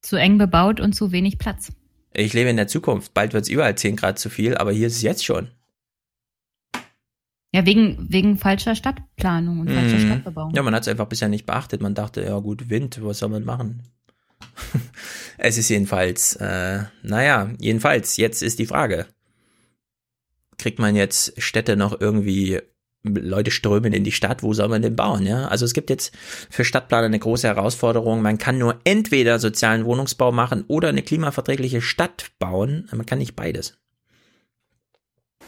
Zu 0.04 0.16
eng 0.16 0.38
bebaut 0.38 0.80
und 0.80 0.94
zu 0.94 1.12
wenig 1.12 1.40
Platz. 1.40 1.72
Ich 2.14 2.34
lebe 2.34 2.52
in 2.52 2.56
der 2.56 2.68
Zukunft. 2.68 3.16
Bald 3.16 3.34
wird 3.34 3.46
es 3.46 3.50
überall 3.50 3.76
10 3.76 3.96
Grad 3.96 4.20
zu 4.20 4.30
viel, 4.30 4.56
aber 4.58 4.72
hier 4.72 4.86
ist 4.86 4.98
es 4.98 5.02
jetzt 5.02 5.26
schon. 5.26 5.50
Ja, 7.52 7.66
wegen, 7.66 8.06
wegen 8.12 8.38
falscher 8.38 8.76
Stadtplanung 8.76 9.62
und 9.62 9.72
falscher 9.72 9.98
mhm. 9.98 10.06
Stadtbebauung. 10.06 10.54
Ja, 10.54 10.62
man 10.62 10.76
hat 10.76 10.84
es 10.84 10.88
einfach 10.88 11.08
bisher 11.08 11.30
nicht 11.30 11.48
beachtet. 11.48 11.82
Man 11.82 11.96
dachte, 11.96 12.22
ja 12.22 12.38
gut, 12.38 12.70
Wind, 12.70 13.04
was 13.04 13.18
soll 13.18 13.30
man 13.30 13.44
machen? 13.44 13.88
es 15.40 15.58
ist 15.58 15.70
jedenfalls, 15.70 16.36
äh, 16.36 16.84
naja, 17.02 17.50
jedenfalls, 17.58 18.18
jetzt 18.18 18.44
ist 18.44 18.60
die 18.60 18.68
Frage. 18.68 19.08
Kriegt 20.60 20.78
man 20.78 20.96
jetzt 20.96 21.42
Städte 21.42 21.76
noch 21.76 22.00
irgendwie, 22.00 22.62
Leute 23.04 23.52
strömen 23.52 23.94
in 23.94 24.04
die 24.04 24.12
Stadt, 24.12 24.44
wo 24.44 24.54
soll 24.54 24.68
man 24.68 24.82
denn 24.82 24.96
bauen, 24.96 25.26
ja? 25.26 25.48
Also 25.48 25.64
es 25.66 25.74
gibt 25.74 25.90
jetzt 25.90 26.14
für 26.50 26.66
Stadtplaner 26.66 27.06
eine 27.06 27.20
große 27.20 27.48
Herausforderung. 27.48 28.22
Man 28.22 28.38
kann 28.38 28.58
nur 28.58 28.80
entweder 28.84 29.40
sozialen 29.40 29.86
Wohnungsbau 29.86 30.32
machen 30.32 30.66
oder 30.68 30.90
eine 30.90 31.02
klimaverträgliche 31.02 31.82
Stadt 31.82 32.32
bauen. 32.40 32.90
Man 32.92 33.06
kann 33.06 33.20
nicht 33.20 33.36
beides. 33.36 33.78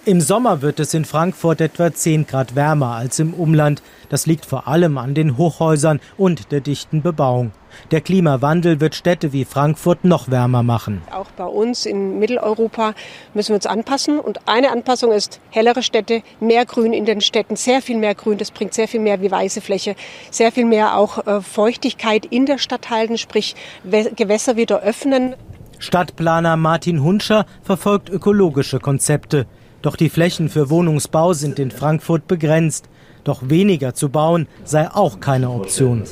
Im 0.03 0.19
Sommer 0.19 0.63
wird 0.63 0.79
es 0.79 0.95
in 0.95 1.05
Frankfurt 1.05 1.61
etwa 1.61 1.93
10 1.93 2.25
Grad 2.25 2.55
wärmer 2.55 2.95
als 2.95 3.19
im 3.19 3.35
Umland. 3.35 3.83
Das 4.09 4.25
liegt 4.25 4.47
vor 4.47 4.67
allem 4.67 4.97
an 4.97 5.13
den 5.13 5.37
Hochhäusern 5.37 5.99
und 6.17 6.51
der 6.51 6.59
dichten 6.59 7.03
Bebauung. 7.03 7.51
Der 7.91 8.01
Klimawandel 8.01 8.79
wird 8.79 8.95
Städte 8.95 9.31
wie 9.31 9.45
Frankfurt 9.45 10.03
noch 10.03 10.31
wärmer 10.31 10.63
machen. 10.63 11.03
Auch 11.11 11.29
bei 11.37 11.45
uns 11.45 11.85
in 11.85 12.17
Mitteleuropa 12.17 12.95
müssen 13.35 13.49
wir 13.49 13.57
uns 13.57 13.67
anpassen. 13.67 14.19
Und 14.19 14.47
eine 14.47 14.71
Anpassung 14.71 15.11
ist 15.11 15.39
hellere 15.51 15.83
Städte, 15.83 16.23
mehr 16.39 16.65
Grün 16.65 16.93
in 16.93 17.05
den 17.05 17.21
Städten, 17.21 17.55
sehr 17.55 17.83
viel 17.83 17.97
mehr 17.97 18.15
Grün. 18.15 18.39
Das 18.39 18.49
bringt 18.49 18.73
sehr 18.73 18.87
viel 18.87 19.01
mehr 19.01 19.21
wie 19.21 19.29
weiße 19.29 19.61
Fläche, 19.61 19.95
sehr 20.31 20.51
viel 20.51 20.65
mehr 20.65 20.97
auch 20.97 21.27
äh, 21.27 21.41
Feuchtigkeit 21.41 22.25
in 22.25 22.47
der 22.47 22.57
Stadt 22.57 22.89
halten, 22.89 23.19
sprich 23.19 23.55
Gewässer 23.83 24.55
wieder 24.55 24.81
öffnen. 24.81 25.35
Stadtplaner 25.77 26.57
Martin 26.57 27.03
Hunscher 27.03 27.45
verfolgt 27.61 28.09
ökologische 28.09 28.79
Konzepte. 28.79 29.45
Doch 29.81 29.95
die 29.95 30.09
Flächen 30.09 30.49
für 30.49 30.69
Wohnungsbau 30.69 31.33
sind 31.33 31.57
in 31.57 31.71
Frankfurt 31.71 32.27
begrenzt. 32.27 32.87
Doch 33.23 33.49
weniger 33.49 33.93
zu 33.93 34.09
bauen 34.09 34.47
sei 34.63 34.89
auch 34.89 35.19
keine 35.19 35.49
Option. 35.49 36.03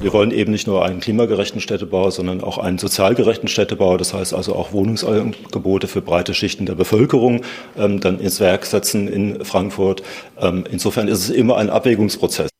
Wir 0.00 0.12
wollen 0.12 0.32
eben 0.32 0.50
nicht 0.50 0.66
nur 0.66 0.84
einen 0.84 0.98
klimagerechten 0.98 1.60
Städtebau, 1.60 2.10
sondern 2.10 2.40
auch 2.40 2.58
einen 2.58 2.78
sozial 2.78 3.14
gerechten 3.14 3.46
Städtebau. 3.46 3.96
Das 3.96 4.12
heißt 4.12 4.34
also 4.34 4.54
auch 4.56 4.72
Wohnungsangebote 4.72 5.86
für 5.86 6.02
breite 6.02 6.34
Schichten 6.34 6.66
der 6.66 6.74
Bevölkerung 6.74 7.42
ähm, 7.76 8.00
dann 8.00 8.18
ins 8.18 8.40
Werk 8.40 8.66
setzen 8.66 9.06
in 9.06 9.44
Frankfurt. 9.44 10.02
Ähm, 10.38 10.64
insofern 10.68 11.06
ist 11.06 11.20
es 11.20 11.30
immer 11.30 11.56
ein 11.56 11.70
Abwägungsprozess. 11.70 12.50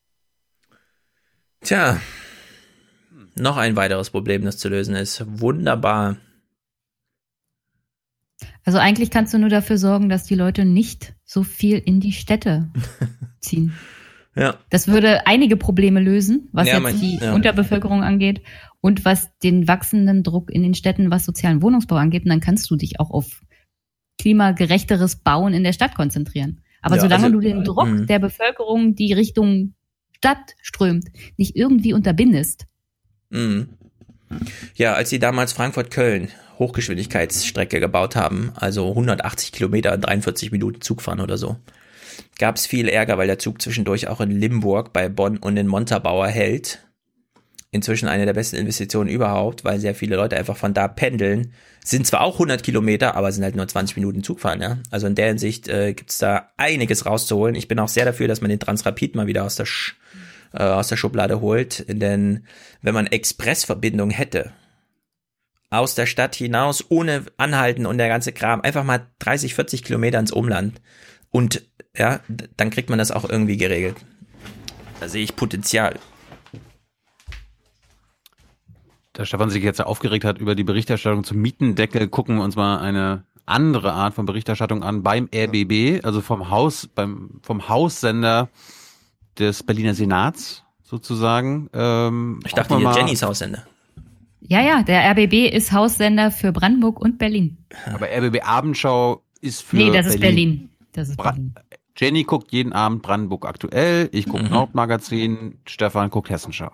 Tja, 1.62 2.00
noch 3.34 3.56
ein 3.56 3.74
weiteres 3.74 4.10
Problem, 4.10 4.44
das 4.44 4.58
zu 4.58 4.68
lösen 4.68 4.94
ist. 4.94 5.24
Wunderbar 5.26 6.16
also 8.64 8.78
eigentlich 8.78 9.10
kannst 9.10 9.32
du 9.34 9.38
nur 9.38 9.48
dafür 9.50 9.78
sorgen, 9.78 10.08
dass 10.08 10.24
die 10.24 10.34
Leute 10.34 10.64
nicht 10.64 11.14
so 11.24 11.42
viel 11.42 11.78
in 11.78 12.00
die 12.00 12.12
Städte 12.12 12.70
ziehen. 13.40 13.74
ja. 14.34 14.56
Das 14.70 14.88
würde 14.88 15.26
einige 15.26 15.56
Probleme 15.56 16.00
lösen, 16.00 16.48
was 16.52 16.66
Ja, 16.68 16.74
jetzt 16.74 16.82
mein- 16.82 17.00
die 17.00 17.16
ja. 17.16 17.34
Unterbevölkerung 17.34 18.02
angeht 18.02 18.42
und 18.80 19.04
was 19.04 19.30
den 19.38 19.66
wachsenden 19.68 20.22
Druck 20.22 20.50
in 20.50 20.62
den 20.62 20.74
Städten, 20.74 21.10
was 21.10 21.24
sozialen 21.24 21.62
Wohnungsbau 21.62 21.96
angeht. 21.96 22.24
Und 22.24 22.30
dann 22.30 22.40
kannst 22.40 22.70
du 22.70 22.76
dich 22.76 23.00
auch 23.00 23.10
auf 23.10 23.40
klimagerechteres 24.20 25.16
Bauen 25.16 25.54
in 25.54 25.64
der 25.64 25.72
Stadt 25.72 25.94
konzentrieren. 25.94 26.60
Aber 26.82 26.96
Ja, 26.96 27.02
solange 27.02 27.24
also- 27.24 27.34
du 27.36 27.40
den 27.40 27.64
Druck 27.64 27.88
Mhm. 27.88 28.06
der 28.06 28.18
Bevölkerung, 28.18 28.94
die 28.94 29.12
Richtung 29.12 29.74
Stadt 30.16 30.54
strömt, 30.62 31.06
nicht 31.36 31.56
irgendwie 31.56 31.92
unterbindest, 31.92 32.66
Mhm. 33.30 33.68
Ja, 34.74 34.94
als 34.94 35.10
sie 35.10 35.18
damals 35.18 35.52
Frankfurt-Köln 35.52 36.30
Hochgeschwindigkeitsstrecke 36.58 37.80
gebaut 37.80 38.16
haben, 38.16 38.52
also 38.54 38.88
180 38.90 39.52
Kilometer, 39.52 39.96
43 39.96 40.52
Minuten 40.52 40.80
Zug 40.80 41.02
fahren 41.02 41.20
oder 41.20 41.36
so, 41.36 41.56
gab 42.38 42.56
es 42.56 42.66
viel 42.66 42.88
Ärger, 42.88 43.18
weil 43.18 43.26
der 43.26 43.38
Zug 43.38 43.60
zwischendurch 43.60 44.08
auch 44.08 44.20
in 44.20 44.30
Limburg 44.30 44.92
bei 44.92 45.08
Bonn 45.08 45.38
und 45.38 45.56
in 45.56 45.66
Montabaur 45.66 46.28
hält. 46.28 46.80
Inzwischen 47.70 48.08
eine 48.08 48.24
der 48.24 48.34
besten 48.34 48.54
Investitionen 48.54 49.10
überhaupt, 49.10 49.64
weil 49.64 49.80
sehr 49.80 49.96
viele 49.96 50.14
Leute 50.14 50.36
einfach 50.36 50.56
von 50.56 50.74
da 50.74 50.86
pendeln. 50.86 51.52
Sind 51.84 52.06
zwar 52.06 52.20
auch 52.20 52.34
100 52.34 52.62
Kilometer, 52.62 53.16
aber 53.16 53.32
sind 53.32 53.42
halt 53.42 53.56
nur 53.56 53.66
20 53.66 53.96
Minuten 53.96 54.22
Zug 54.22 54.38
fahren. 54.38 54.62
Ja? 54.62 54.78
Also 54.92 55.08
in 55.08 55.16
der 55.16 55.26
Hinsicht 55.26 55.66
äh, 55.66 55.92
gibt's 55.92 56.18
da 56.18 56.50
einiges 56.56 57.04
rauszuholen. 57.04 57.56
Ich 57.56 57.66
bin 57.66 57.80
auch 57.80 57.88
sehr 57.88 58.04
dafür, 58.04 58.28
dass 58.28 58.40
man 58.40 58.50
den 58.50 58.60
Transrapid 58.60 59.16
mal 59.16 59.26
wieder 59.26 59.42
aus 59.42 59.56
der, 59.56 59.66
Sch 59.66 59.96
äh, 60.54 60.62
aus 60.62 60.88
der 60.88 60.96
Schublade 60.96 61.40
holt. 61.40 61.84
Denn 61.88 62.46
wenn 62.82 62.94
man 62.94 63.06
Expressverbindung 63.06 64.10
hätte, 64.10 64.52
aus 65.70 65.94
der 65.94 66.06
Stadt 66.06 66.34
hinaus, 66.34 66.84
ohne 66.88 67.24
Anhalten 67.36 67.86
und 67.86 67.98
der 67.98 68.08
ganze 68.08 68.32
Kram, 68.32 68.60
einfach 68.60 68.84
mal 68.84 69.08
30, 69.18 69.54
40 69.54 69.82
Kilometer 69.82 70.18
ins 70.18 70.32
Umland. 70.32 70.80
Und 71.30 71.62
ja, 71.96 72.20
dann 72.56 72.70
kriegt 72.70 72.90
man 72.90 72.98
das 72.98 73.10
auch 73.10 73.28
irgendwie 73.28 73.56
geregelt. 73.56 73.96
Da 75.00 75.08
sehe 75.08 75.24
ich 75.24 75.36
Potenzial. 75.36 75.98
Da 79.12 79.24
Stefan 79.24 79.50
sich 79.50 79.62
jetzt 79.62 79.80
aufgeregt 79.80 80.24
hat 80.24 80.38
über 80.38 80.54
die 80.54 80.64
Berichterstattung 80.64 81.24
zum 81.24 81.40
Mietendeckel, 81.40 82.08
gucken 82.08 82.36
wir 82.36 82.44
uns 82.44 82.56
mal 82.56 82.78
eine 82.78 83.24
andere 83.46 83.92
Art 83.92 84.14
von 84.14 84.26
Berichterstattung 84.26 84.82
an 84.82 85.02
beim 85.02 85.28
RBB, 85.32 86.04
also 86.04 86.20
vom 86.20 86.50
Haus, 86.50 86.86
beim, 86.86 87.40
vom 87.42 87.68
Haussender 87.68 88.48
des 89.38 89.62
Berliner 89.62 89.94
Senats 89.94 90.62
sozusagen. 90.82 91.68
Ähm, 91.72 92.40
Ich 92.44 92.52
dachte, 92.52 92.78
mal- 92.78 92.96
Jennys 92.96 93.22
Haussender. 93.22 93.64
Ja, 94.40 94.60
ja, 94.60 94.82
der 94.82 95.02
RBB 95.10 95.48
ist 95.48 95.72
Haussender 95.72 96.30
für 96.30 96.52
Brandenburg 96.52 97.00
und 97.00 97.18
Berlin. 97.18 97.56
Aber 97.86 98.06
RBB 98.10 98.42
Abendschau 98.42 99.22
ist 99.40 99.62
für 99.62 99.76
nee, 99.76 99.90
das 99.90 100.06
ist 100.06 100.20
Berlin. 100.20 100.68
Das 100.92 101.08
ist 101.08 101.16
Berlin. 101.16 101.54
Jenny 101.96 102.24
guckt 102.24 102.52
jeden 102.52 102.72
Abend 102.72 103.02
Brandenburg 103.02 103.46
aktuell, 103.46 104.08
ich 104.12 104.26
gucke 104.26 104.44
Nordmagazin, 104.44 105.58
Stefan 105.64 106.10
guckt 106.10 106.28
Hessenschau. 106.28 106.70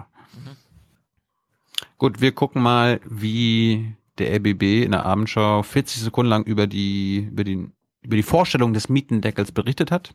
Gut, 1.99 2.21
wir 2.21 2.33
gucken 2.33 2.63
mal, 2.63 3.01
wie 3.09 3.95
der 4.19 4.35
RBB 4.37 4.85
in 4.85 4.93
der 4.93 5.05
Abendschau 5.05 5.63
40 5.63 6.03
Sekunden 6.03 6.31
lang 6.31 6.45
über 6.45 6.67
die, 6.67 7.29
über 7.31 7.45
die, 7.45 7.69
über 8.03 8.17
die 8.17 8.23
Vorstellung 8.23 8.73
des 8.73 8.89
Mietendeckels 8.89 9.53
berichtet 9.53 9.91
hat. 9.91 10.15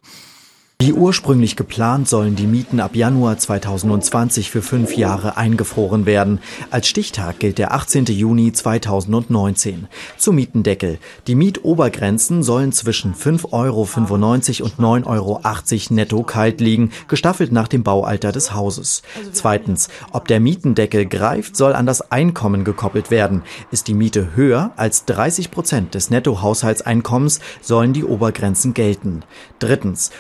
Wie 0.78 0.92
ursprünglich 0.92 1.56
geplant 1.56 2.10
sollen 2.10 2.36
die 2.36 2.48
Mieten 2.48 2.82
ab 2.82 2.98
Januar 2.98 3.38
2020 3.38 4.52
für 4.52 4.62
fünf 4.62 4.98
Jahre 4.98 5.38
eingefroren 5.38 6.06
werden. 6.06 6.40
Als 6.70 6.90
Stichtag 6.90 7.40
gilt 7.40 7.60
der 7.60 7.74
18. 7.74 8.06
Juni 8.08 8.52
2019. 8.52 9.88
Zum 10.18 10.36
Mietendeckel. 10.36 11.00
Die 11.28 11.36
Mietobergrenzen 11.36 12.44
sollen 12.44 12.74
zwischen 12.74 13.16
5,95 13.16 13.54
Euro 13.54 13.82
und 13.84 15.06
9,80 15.06 15.08
Euro 15.08 15.96
netto 15.96 16.24
kalt 16.24 16.60
liegen, 16.60 16.92
gestaffelt 17.08 17.54
nach 17.54 17.70
dem 17.70 17.84
Baualter 17.84 18.34
des 18.34 18.54
Hauses. 18.54 19.02
Zweitens, 19.32 19.88
ob 20.12 20.28
der 20.28 20.42
Mietendeckel 20.42 21.06
greift, 21.06 21.56
soll 21.56 21.72
an 21.72 21.86
das 21.86 22.12
Einkommen 22.12 22.66
gekoppelt 22.66 23.12
werden. 23.12 23.44
Ist 23.72 23.88
die 23.88 23.94
Miete 23.94 24.36
höher 24.36 24.74
als 24.76 25.06
30 25.06 25.52
Prozent 25.52 25.96
des 25.96 26.10
Nettohaushaltseinkommens, 26.10 27.40
sollen 27.62 27.94
die 27.94 28.04
Obergrenzen 28.04 28.74
gelten. 28.74 29.24
Drittens, 29.60 30.12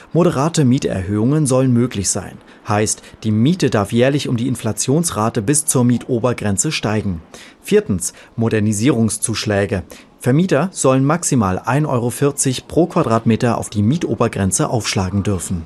moderate 0.45 0.64
Mieterhöhungen 0.64 1.48
sollen 1.48 1.74
möglich 1.74 2.07
sein. 2.07 2.38
Heißt, 2.67 3.01
die 3.24 3.32
Miete 3.32 3.72
darf 3.72 3.91
jährlich 3.91 4.30
um 4.30 4.38
die 4.38 4.48
Inflationsrate 4.48 5.41
bis 5.41 5.65
zur 5.65 5.83
Mietobergrenze 5.83 6.72
steigen. 6.72 7.24
Viertens, 7.61 8.14
Modernisierungszuschläge. 8.35 9.82
Vermieter 10.19 10.69
sollen 10.72 11.03
maximal 11.03 11.57
1,40 11.57 11.88
Euro 11.88 12.67
pro 12.67 12.85
Quadratmeter 12.85 13.57
auf 13.57 13.72
die 13.72 13.82
Mietobergrenze 13.82 14.69
aufschlagen 14.69 15.24
dürfen. 15.24 15.65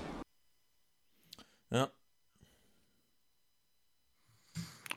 Ja. 1.72 1.90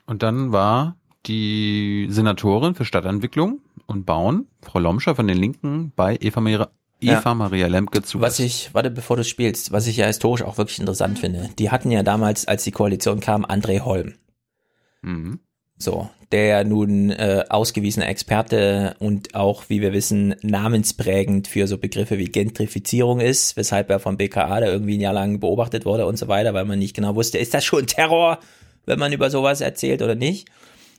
Und 0.06 0.22
dann 0.22 0.52
war 0.52 0.94
die 1.26 2.06
Senatorin 2.08 2.76
für 2.76 2.84
Stadtentwicklung 2.84 3.62
und 3.86 4.06
Bauen, 4.06 4.46
Frau 4.60 4.78
Lomscher 4.78 5.16
von 5.16 5.26
den 5.26 5.38
Linken, 5.38 5.92
bei 5.96 6.16
Eva 6.20 6.40
Maria, 7.02 7.12
Ja. 7.14 7.20
Eva 7.20 7.34
Maria 7.34 7.66
Lemke 7.66 8.02
zu. 8.02 8.20
Was 8.20 8.38
ich, 8.38 8.70
warte, 8.72 8.90
bevor 8.90 9.16
du 9.16 9.24
spielst, 9.24 9.72
was 9.72 9.86
ich 9.86 9.96
ja 9.96 10.06
historisch 10.06 10.42
auch 10.42 10.58
wirklich 10.58 10.78
interessant 10.78 11.18
finde, 11.18 11.50
die 11.58 11.70
hatten 11.70 11.90
ja 11.90 12.02
damals, 12.02 12.46
als 12.46 12.64
die 12.64 12.70
Koalition 12.72 13.20
kam, 13.20 13.44
André 13.44 13.80
Holm. 13.80 14.14
Mhm. 15.02 15.40
So, 15.78 16.08
der 16.30 16.64
nun 16.64 17.10
äh, 17.10 17.44
ausgewiesener 17.48 18.08
Experte 18.08 18.94
und 19.00 19.34
auch, 19.34 19.64
wie 19.68 19.80
wir 19.80 19.92
wissen, 19.92 20.34
namensprägend 20.42 21.48
für 21.48 21.66
so 21.66 21.76
Begriffe 21.76 22.18
wie 22.18 22.26
Gentrifizierung 22.26 23.20
ist, 23.20 23.56
weshalb 23.56 23.90
er 23.90 23.98
vom 23.98 24.16
BKA 24.16 24.60
da 24.60 24.66
irgendwie 24.66 24.96
ein 24.96 25.00
Jahr 25.00 25.12
lang 25.12 25.40
beobachtet 25.40 25.84
wurde 25.84 26.06
und 26.06 26.18
so 26.18 26.28
weiter, 26.28 26.54
weil 26.54 26.64
man 26.64 26.78
nicht 26.78 26.94
genau 26.94 27.16
wusste, 27.16 27.38
ist 27.38 27.52
das 27.52 27.64
schon 27.64 27.86
Terror, 27.86 28.38
wenn 28.86 28.98
man 28.98 29.12
über 29.12 29.28
sowas 29.28 29.60
erzählt 29.60 30.02
oder 30.02 30.14
nicht. 30.14 30.48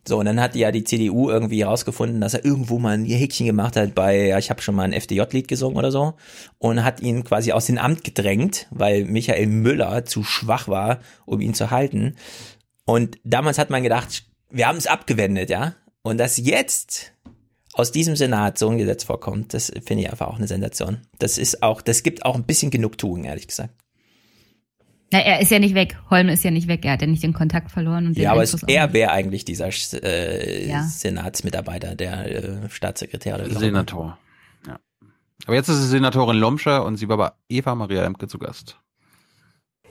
So, 0.05 0.19
und 0.19 0.25
dann 0.25 0.41
hat 0.41 0.55
ja 0.55 0.71
die 0.71 0.83
CDU 0.83 1.29
irgendwie 1.29 1.61
herausgefunden, 1.63 2.19
dass 2.19 2.33
er 2.33 2.43
irgendwo 2.43 2.77
mal 2.77 2.97
ein 2.97 3.05
Häkchen 3.05 3.45
gemacht 3.45 3.77
hat 3.77 3.95
bei, 3.95 4.27
ja, 4.27 4.37
ich 4.37 4.49
habe 4.49 4.61
schon 4.61 4.75
mal 4.75 4.83
ein 4.83 4.91
FDJ-Lied 4.91 5.47
gesungen 5.47 5.77
oder 5.77 5.91
so, 5.91 6.15
und 6.57 6.83
hat 6.83 7.01
ihn 7.01 7.23
quasi 7.23 7.53
aus 7.53 7.67
dem 7.67 7.77
Amt 7.77 8.03
gedrängt, 8.03 8.67
weil 8.69 9.05
Michael 9.05 9.47
Müller 9.47 10.03
zu 10.03 10.23
schwach 10.23 10.67
war, 10.67 10.99
um 11.25 11.39
ihn 11.39 11.53
zu 11.53 11.71
halten. 11.71 12.15
Und 12.85 13.17
damals 13.23 13.57
hat 13.57 13.69
man 13.69 13.83
gedacht, 13.83 14.25
wir 14.49 14.67
haben 14.67 14.77
es 14.77 14.87
abgewendet, 14.87 15.49
ja. 15.49 15.75
Und 16.01 16.17
dass 16.17 16.37
jetzt 16.37 17.13
aus 17.73 17.91
diesem 17.91 18.15
Senat 18.15 18.57
so 18.57 18.69
ein 18.69 18.77
Gesetz 18.77 19.05
vorkommt, 19.05 19.53
das 19.53 19.71
finde 19.85 20.03
ich 20.03 20.11
einfach 20.11 20.27
auch 20.27 20.37
eine 20.37 20.47
Sensation. 20.47 20.99
Das 21.17 21.37
ist 21.37 21.63
auch, 21.63 21.81
das 21.81 22.03
gibt 22.03 22.25
auch 22.25 22.35
ein 22.35 22.43
bisschen 22.43 22.71
Genugtuung, 22.71 23.23
ehrlich 23.23 23.47
gesagt. 23.47 23.73
Na, 25.13 25.19
er 25.19 25.39
ist 25.39 25.51
ja 25.51 25.59
nicht 25.59 25.75
weg. 25.75 25.97
Holm 26.09 26.27
ist 26.27 26.43
ja 26.43 26.51
nicht 26.51 26.67
weg. 26.67 26.83
Er 26.83 26.93
hat 26.93 27.01
ja 27.01 27.07
nicht 27.07 27.23
den 27.23 27.33
Kontakt 27.33 27.71
verloren. 27.71 28.07
Und 28.07 28.17
den 28.17 28.23
Ja, 28.23 28.31
aber 28.31 28.41
es, 28.41 28.61
er 28.63 28.93
wäre 28.93 29.11
eigentlich 29.11 29.45
dieser 29.45 29.69
äh, 30.03 30.67
Ja. 30.67 30.81
Senatsmitarbeiter, 30.83 31.95
der 31.95 32.65
äh, 32.65 32.69
Staatssekretär 32.69 33.35
oder 33.35 33.45
wie. 33.49 33.53
Senator. 33.53 34.17
Ja. 34.67 34.79
Aber 35.45 35.55
jetzt 35.55 35.69
ist 35.69 35.77
es 35.77 35.89
Senatorin 35.91 36.37
Lomscher 36.37 36.83
und 36.83 36.97
sie 36.97 37.07
war 37.07 37.17
bei 37.17 37.31
Eva 37.47 37.75
Maria 37.75 38.01
Lemke 38.01 38.27
zu 38.27 38.39
Gast. 38.39 38.77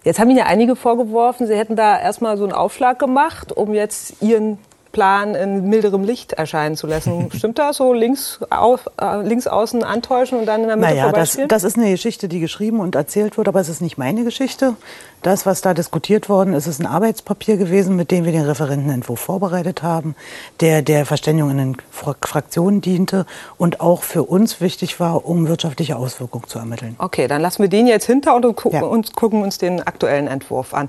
Jetzt 0.05 0.18
haben 0.18 0.31
Ihnen 0.31 0.41
ja 0.41 0.47
einige 0.47 0.75
vorgeworfen, 0.75 1.47
Sie 1.47 1.57
hätten 1.57 1.76
da 1.76 2.01
erstmal 2.01 2.36
so 2.36 2.42
einen 2.42 2.52
Aufschlag 2.52 2.99
gemacht, 2.99 3.52
um 3.52 3.73
jetzt 3.73 4.20
Ihren 4.20 4.59
Plan 4.91 5.34
in 5.34 5.68
milderem 5.68 6.05
Licht 6.05 6.34
erscheinen 6.34 6.76
zu 6.76 6.86
lassen. 6.86 7.31
Stimmt 7.36 7.59
das 7.59 7.78
so? 7.78 7.92
Links, 7.92 8.41
auf, 8.51 8.91
äh, 9.01 9.23
links 9.23 9.47
außen 9.47 9.83
antäuschen 9.83 10.39
und 10.39 10.47
dann 10.47 10.62
in 10.62 10.68
der 10.68 10.76
Mitte 10.76 10.91
naja, 10.91 11.12
das, 11.12 11.39
das 11.49 11.65
ist 11.65 11.78
eine 11.78 11.91
Geschichte, 11.91 12.28
die 12.28 12.41
geschrieben 12.41 12.81
und 12.81 12.94
erzählt 12.94 13.39
wird, 13.39 13.49
aber 13.49 13.60
es 13.60 13.68
ist 13.68 13.81
nicht 13.81 13.97
meine 13.97 14.25
Geschichte. 14.25 14.76
Das, 15.23 15.47
was 15.47 15.60
da 15.60 15.73
diskutiert 15.73 16.28
worden 16.28 16.52
ist, 16.52 16.67
ist 16.67 16.81
ein 16.81 16.86
Arbeitspapier 16.86 17.57
gewesen, 17.57 17.94
mit 17.94 18.10
dem 18.10 18.25
wir 18.25 18.33
den 18.33 18.42
Referentenentwurf 18.42 19.20
vorbereitet 19.20 19.83
haben, 19.83 20.17
der 20.60 20.83
der 20.83 21.07
Verständigung 21.07 21.51
in 21.52 21.59
den 21.59 21.76
Fra- 21.92 22.17
Fraktionen 22.25 22.81
diente 22.81 23.25
und 23.57 23.81
auch 23.81 24.02
für 24.02 24.25
uns 24.25 24.60
wichtig 24.60 24.99
war, 24.99 25.25
um 25.25 25.47
wirtschaftliche 25.47 25.97
Auswirkungen 25.97 26.49
zu 26.49 26.59
ermitteln. 26.59 26.97
Okay, 26.99 27.28
dann 27.28 27.41
lassen 27.41 27.62
wir 27.62 27.68
den 27.68 27.86
jetzt 27.86 28.07
hinter 28.07 28.34
und, 28.34 28.57
gu 28.57 28.68
und 28.70 29.15
gucken 29.15 29.42
uns 29.42 29.59
den 29.59 29.81
aktuellen 29.86 30.26
Entwurf 30.26 30.75
an. 30.75 30.89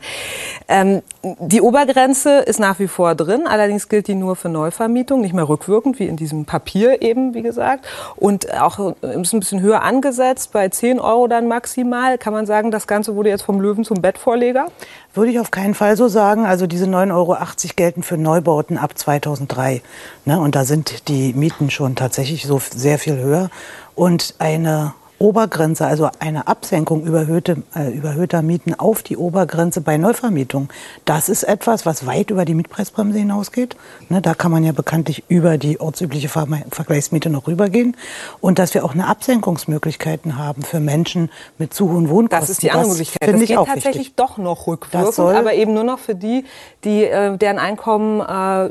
Ähm, 0.68 1.04
die 1.40 1.62
Obergrenze 1.62 2.40
ist 2.40 2.60
nach 2.60 2.80
wie 2.80 2.88
vor 2.88 3.14
drin, 3.14 3.46
allerdings 3.48 3.88
gilt 3.88 4.08
die 4.08 4.16
nur 4.16 4.36
für 4.36 4.50
Neuvermietung, 4.50 5.22
nicht 5.22 5.34
mehr 5.36 5.48
rückwirkend, 5.48 6.00
wie 6.00 6.08
in 6.08 6.18
diesem 6.18 6.46
Papier 6.46 7.04
eben, 7.04 7.36
wie 7.36 7.44
gesagt. 7.44 7.86
Und 8.16 8.52
auch 8.60 8.96
ist 9.02 9.34
ein 9.34 9.40
bisschen 9.40 9.62
höher 9.62 9.84
angesetzt, 9.84 10.52
bei 10.54 10.70
10 10.70 11.00
Euro 11.00 11.28
dann 11.28 11.48
maximal. 11.48 12.18
Kann 12.18 12.34
man 12.34 12.48
sagen, 12.48 12.72
das 12.72 12.88
Ganze 12.88 13.16
wurde 13.16 13.30
jetzt 13.30 13.44
vom 13.44 13.62
Löwen 13.62 13.84
zum 13.86 14.02
Bettvorleger? 14.24 14.68
Würde 15.14 15.32
ich 15.32 15.40
auf 15.40 15.52
keinen 15.52 15.74
Fall 15.74 15.98
so 15.98 16.08
sagen. 16.08 16.46
Also 16.46 16.66
diese 16.66 16.86
9,80 16.86 17.14
Euro 17.14 17.38
gelten 17.76 18.04
für 18.04 18.18
Neubauten 18.18 18.78
ab 18.78 18.98
2003. 18.98 19.82
Ne? 20.26 20.40
Und 20.40 20.56
da 20.56 20.66
sind 20.66 21.08
die 21.10 21.34
Mieten 21.34 21.70
schon 21.70 21.96
tatsächlich 21.96 22.46
so 22.46 22.60
sehr 22.60 23.00
viel 23.00 23.18
höher. 23.18 23.50
Und 23.96 24.36
eine 24.40 24.94
Obergrenze, 25.24 25.86
also 25.88 26.10
eine 26.20 26.48
Absenkung 26.48 27.04
überhöhte, 27.06 27.64
äh, 27.76 27.90
überhöhter 27.92 28.42
Mieten 28.42 28.74
auf 28.78 29.04
die 29.04 29.16
Obergrenze 29.16 29.80
bei 29.80 29.96
Neuvermietung, 29.98 30.68
das 31.06 31.30
ist 31.30 31.44
etwas, 31.44 31.86
was 31.86 32.06
weit 32.06 32.30
über 32.30 32.44
die 32.44 32.54
Mietpreisbremse 32.54 33.20
hinausgeht. 33.20 33.78
Ne, 34.10 34.22
da 34.22 34.34
kann 34.34 34.52
man 34.52 34.66
ja 34.66 34.74
bekanntlich 34.74 35.24
über 35.30 35.58
die 35.58 35.80
ortsübliche 35.80 36.28
Ver 36.28 36.46
Vergleichsmiete 36.72 37.30
noch 37.30 37.48
rübergehen. 37.48 37.96
Und 38.42 38.60
dass 38.60 38.74
wir 38.74 38.84
auch 38.84 38.94
eine 38.94 39.08
Absenkungsmöglichkeiten 39.08 40.38
haben 40.38 40.62
für 40.64 40.82
Menschen 40.82 41.30
mit 41.58 41.74
zu 41.74 41.90
hohen 41.90 42.10
Wohnkosten. 42.10 42.42
Das 42.42 42.50
ist 42.50 42.62
die 42.62 42.72
andere 42.72 42.90
Möglichkeit. 42.90 43.34
Das 43.34 43.42
ich 43.42 43.48
geht 43.48 43.56
tatsächlich 43.58 43.96
wichtig. 43.96 44.16
doch 44.18 44.38
noch 44.38 44.58
Das 44.60 44.68
rückwirkend, 44.68 45.14
soll- 45.14 45.36
aber 45.38 45.54
eben 45.54 45.74
nur 45.74 45.86
noch 45.86 46.00
für 46.00 46.16
die, 46.16 46.44
die 46.84 47.06
äh, 47.06 47.38
deren 47.38 47.60
Einkommen 47.60 48.20
äh, 48.20 48.66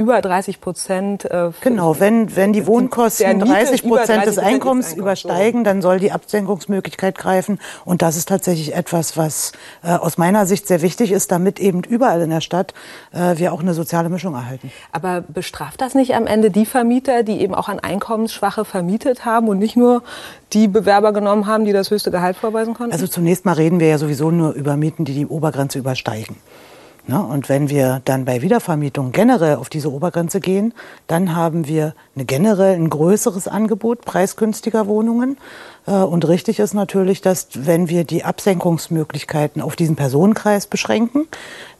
über 0.00 0.20
30 0.20 0.60
Prozent. 0.60 1.24
Äh, 1.24 1.50
Genau, 1.60 1.98
wenn, 1.98 2.36
wenn 2.36 2.52
die 2.52 2.68
Wohnkosten 2.68 3.26
der 3.26 3.34
Miete 3.34 3.48
30 3.48 3.84
über 3.84 3.96
Prozent 3.96 4.18
30 4.24 4.34
des 4.36 4.38
Einkommens 4.38 4.92
übersteigen, 4.94 5.64
dann 5.64 5.82
soll 5.88 5.98
die 6.00 6.12
Absenkungsmöglichkeit 6.12 7.16
greifen. 7.16 7.58
Und 7.86 8.02
das 8.02 8.18
ist 8.18 8.28
tatsächlich 8.28 8.74
etwas, 8.74 9.16
was 9.16 9.52
äh, 9.82 9.92
aus 9.92 10.18
meiner 10.18 10.44
Sicht 10.44 10.66
sehr 10.66 10.82
wichtig 10.82 11.12
ist, 11.12 11.32
damit 11.32 11.58
eben 11.58 11.82
überall 11.82 12.20
in 12.20 12.28
der 12.28 12.42
Stadt 12.42 12.74
äh, 13.12 13.38
wir 13.38 13.54
auch 13.54 13.60
eine 13.60 13.72
soziale 13.72 14.10
Mischung 14.10 14.34
erhalten. 14.34 14.70
Aber 14.92 15.22
bestraft 15.22 15.80
das 15.80 15.94
nicht 15.94 16.14
am 16.14 16.26
Ende 16.26 16.50
die 16.50 16.66
Vermieter, 16.66 17.22
die 17.22 17.40
eben 17.40 17.54
auch 17.54 17.70
an 17.70 17.80
Einkommensschwache 17.80 18.66
vermietet 18.66 19.24
haben 19.24 19.48
und 19.48 19.58
nicht 19.58 19.76
nur 19.76 20.02
die 20.52 20.68
Bewerber 20.68 21.14
genommen 21.14 21.46
haben, 21.46 21.64
die 21.64 21.72
das 21.72 21.90
höchste 21.90 22.10
Gehalt 22.10 22.36
vorweisen 22.36 22.74
konnten? 22.74 22.92
Also 22.92 23.06
zunächst 23.06 23.46
mal 23.46 23.54
reden 23.54 23.80
wir 23.80 23.88
ja 23.88 23.96
sowieso 23.96 24.30
nur 24.30 24.52
über 24.52 24.76
Mieten, 24.76 25.06
die 25.06 25.14
die 25.14 25.26
Obergrenze 25.26 25.78
übersteigen. 25.78 26.36
Ne? 27.08 27.22
Und 27.22 27.48
wenn 27.48 27.70
wir 27.70 28.02
dann 28.04 28.26
bei 28.26 28.42
Wiedervermietung 28.42 29.12
generell 29.12 29.56
auf 29.56 29.70
diese 29.70 29.90
Obergrenze 29.90 30.40
gehen, 30.40 30.74
dann 31.06 31.34
haben 31.34 31.66
wir 31.66 31.94
eine 32.14 32.26
generell 32.26 32.74
ein 32.74 32.90
größeres 32.90 33.48
Angebot 33.48 34.04
preisgünstiger 34.04 34.86
Wohnungen. 34.86 35.38
Äh, 35.88 36.02
Und 36.02 36.28
richtig 36.28 36.58
ist 36.58 36.74
natürlich, 36.74 37.20
dass 37.20 37.48
wenn 37.54 37.88
wir 37.88 38.04
die 38.04 38.24
Absenkungsmöglichkeiten 38.24 39.62
auf 39.62 39.76
diesen 39.76 39.96
Personenkreis 39.96 40.66
beschränken, 40.66 41.26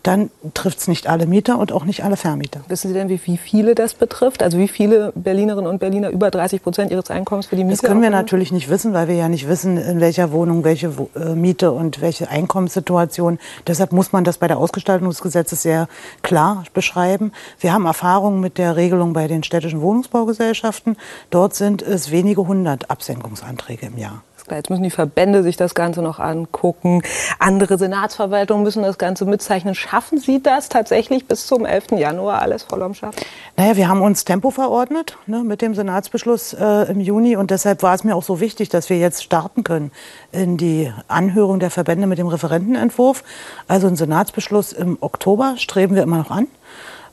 dann 0.02 0.30
trifft 0.54 0.78
es 0.78 0.88
nicht 0.88 1.08
alle 1.08 1.26
Mieter 1.26 1.58
und 1.58 1.72
auch 1.72 1.84
nicht 1.84 2.04
alle 2.04 2.16
Vermieter. 2.16 2.60
Wissen 2.68 2.88
Sie 2.88 2.94
denn, 2.94 3.08
wie, 3.08 3.18
viele 3.18 3.74
das 3.74 3.94
betrifft? 3.94 4.42
Also 4.42 4.56
wie 4.56 4.68
viele 4.68 5.12
Berlinerinnen 5.14 5.68
und 5.68 5.80
Berliner 5.80 6.10
über 6.10 6.30
30 6.30 6.62
Prozent 6.62 6.90
ihres 6.92 7.10
Einkommens 7.10 7.46
für 7.46 7.56
die 7.56 7.64
Miete 7.64 7.82
Das 7.82 7.90
können 7.90 8.00
wir 8.00 8.10
natürlich 8.10 8.52
nicht 8.52 8.70
wissen, 8.70 8.94
weil 8.94 9.08
wir 9.08 9.16
ja 9.16 9.28
nicht 9.28 9.48
wissen, 9.48 9.76
in 9.76 10.00
welcher 10.00 10.30
Wohnung 10.32 10.64
welche 10.64 10.92
äh, 11.16 11.34
Miete 11.34 11.72
und 11.72 12.00
welche 12.00 12.30
Einkommenssituation. 12.30 13.38
Deshalb 13.66 13.92
muss 13.92 14.12
man 14.12 14.24
das 14.24 14.38
bei 14.38 14.46
der 14.46 14.58
Ausgestaltung 14.58 15.08
des 15.08 15.20
Gesetzes 15.20 15.62
sehr 15.62 15.88
klar 16.22 16.64
beschreiben. 16.72 17.32
Wir 17.58 17.72
haben 17.72 17.84
Erfahrungen 17.84 18.40
mit 18.40 18.56
der 18.56 18.76
Regelung 18.76 19.12
bei 19.12 19.26
den 19.26 19.42
städtischen 19.42 19.80
Wohnungsbaugesellschaften. 19.80 20.96
Dort 21.30 21.54
sind 21.54 21.82
es 21.82 22.10
wenige 22.10 22.46
hundert 22.46 22.90
Absenkungsanträge 22.90 23.86
im 23.86 23.97
Jahr. 23.98 24.22
Jetzt 24.50 24.70
müssen 24.70 24.82
die 24.82 24.90
Verbände 24.90 25.42
sich 25.42 25.56
das 25.56 25.74
Ganze 25.74 26.02
noch 26.02 26.18
angucken. 26.18 27.02
Andere 27.38 27.78
Senatsverwaltungen 27.78 28.62
müssen 28.62 28.82
das 28.82 28.98
Ganze 28.98 29.24
mitzeichnen. 29.24 29.74
Schaffen 29.74 30.18
Sie 30.18 30.42
das 30.42 30.68
tatsächlich 30.68 31.26
bis 31.26 31.46
zum 31.46 31.66
11. 31.66 31.92
Januar 31.92 32.40
alles 32.40 32.62
voll 32.62 32.82
am 32.82 32.94
Schaffen? 32.94 33.20
Naja, 33.56 33.76
wir 33.76 33.88
haben 33.88 34.00
uns 34.00 34.24
Tempo 34.24 34.50
verordnet 34.50 35.16
ne, 35.26 35.42
mit 35.44 35.62
dem 35.62 35.74
Senatsbeschluss 35.74 36.54
äh, 36.54 36.90
im 36.90 37.00
Juni 37.00 37.36
und 37.36 37.50
deshalb 37.50 37.82
war 37.82 37.94
es 37.94 38.04
mir 38.04 38.16
auch 38.16 38.22
so 38.22 38.40
wichtig, 38.40 38.68
dass 38.68 38.88
wir 38.88 38.98
jetzt 38.98 39.22
starten 39.22 39.64
können 39.64 39.90
in 40.32 40.56
die 40.56 40.92
Anhörung 41.08 41.60
der 41.60 41.70
Verbände 41.70 42.06
mit 42.06 42.18
dem 42.18 42.28
Referentenentwurf. 42.28 43.24
Also 43.66 43.86
ein 43.86 43.96
Senatsbeschluss 43.96 44.72
im 44.72 44.96
Oktober 45.00 45.54
streben 45.58 45.94
wir 45.94 46.02
immer 46.02 46.18
noch 46.18 46.30
an 46.30 46.46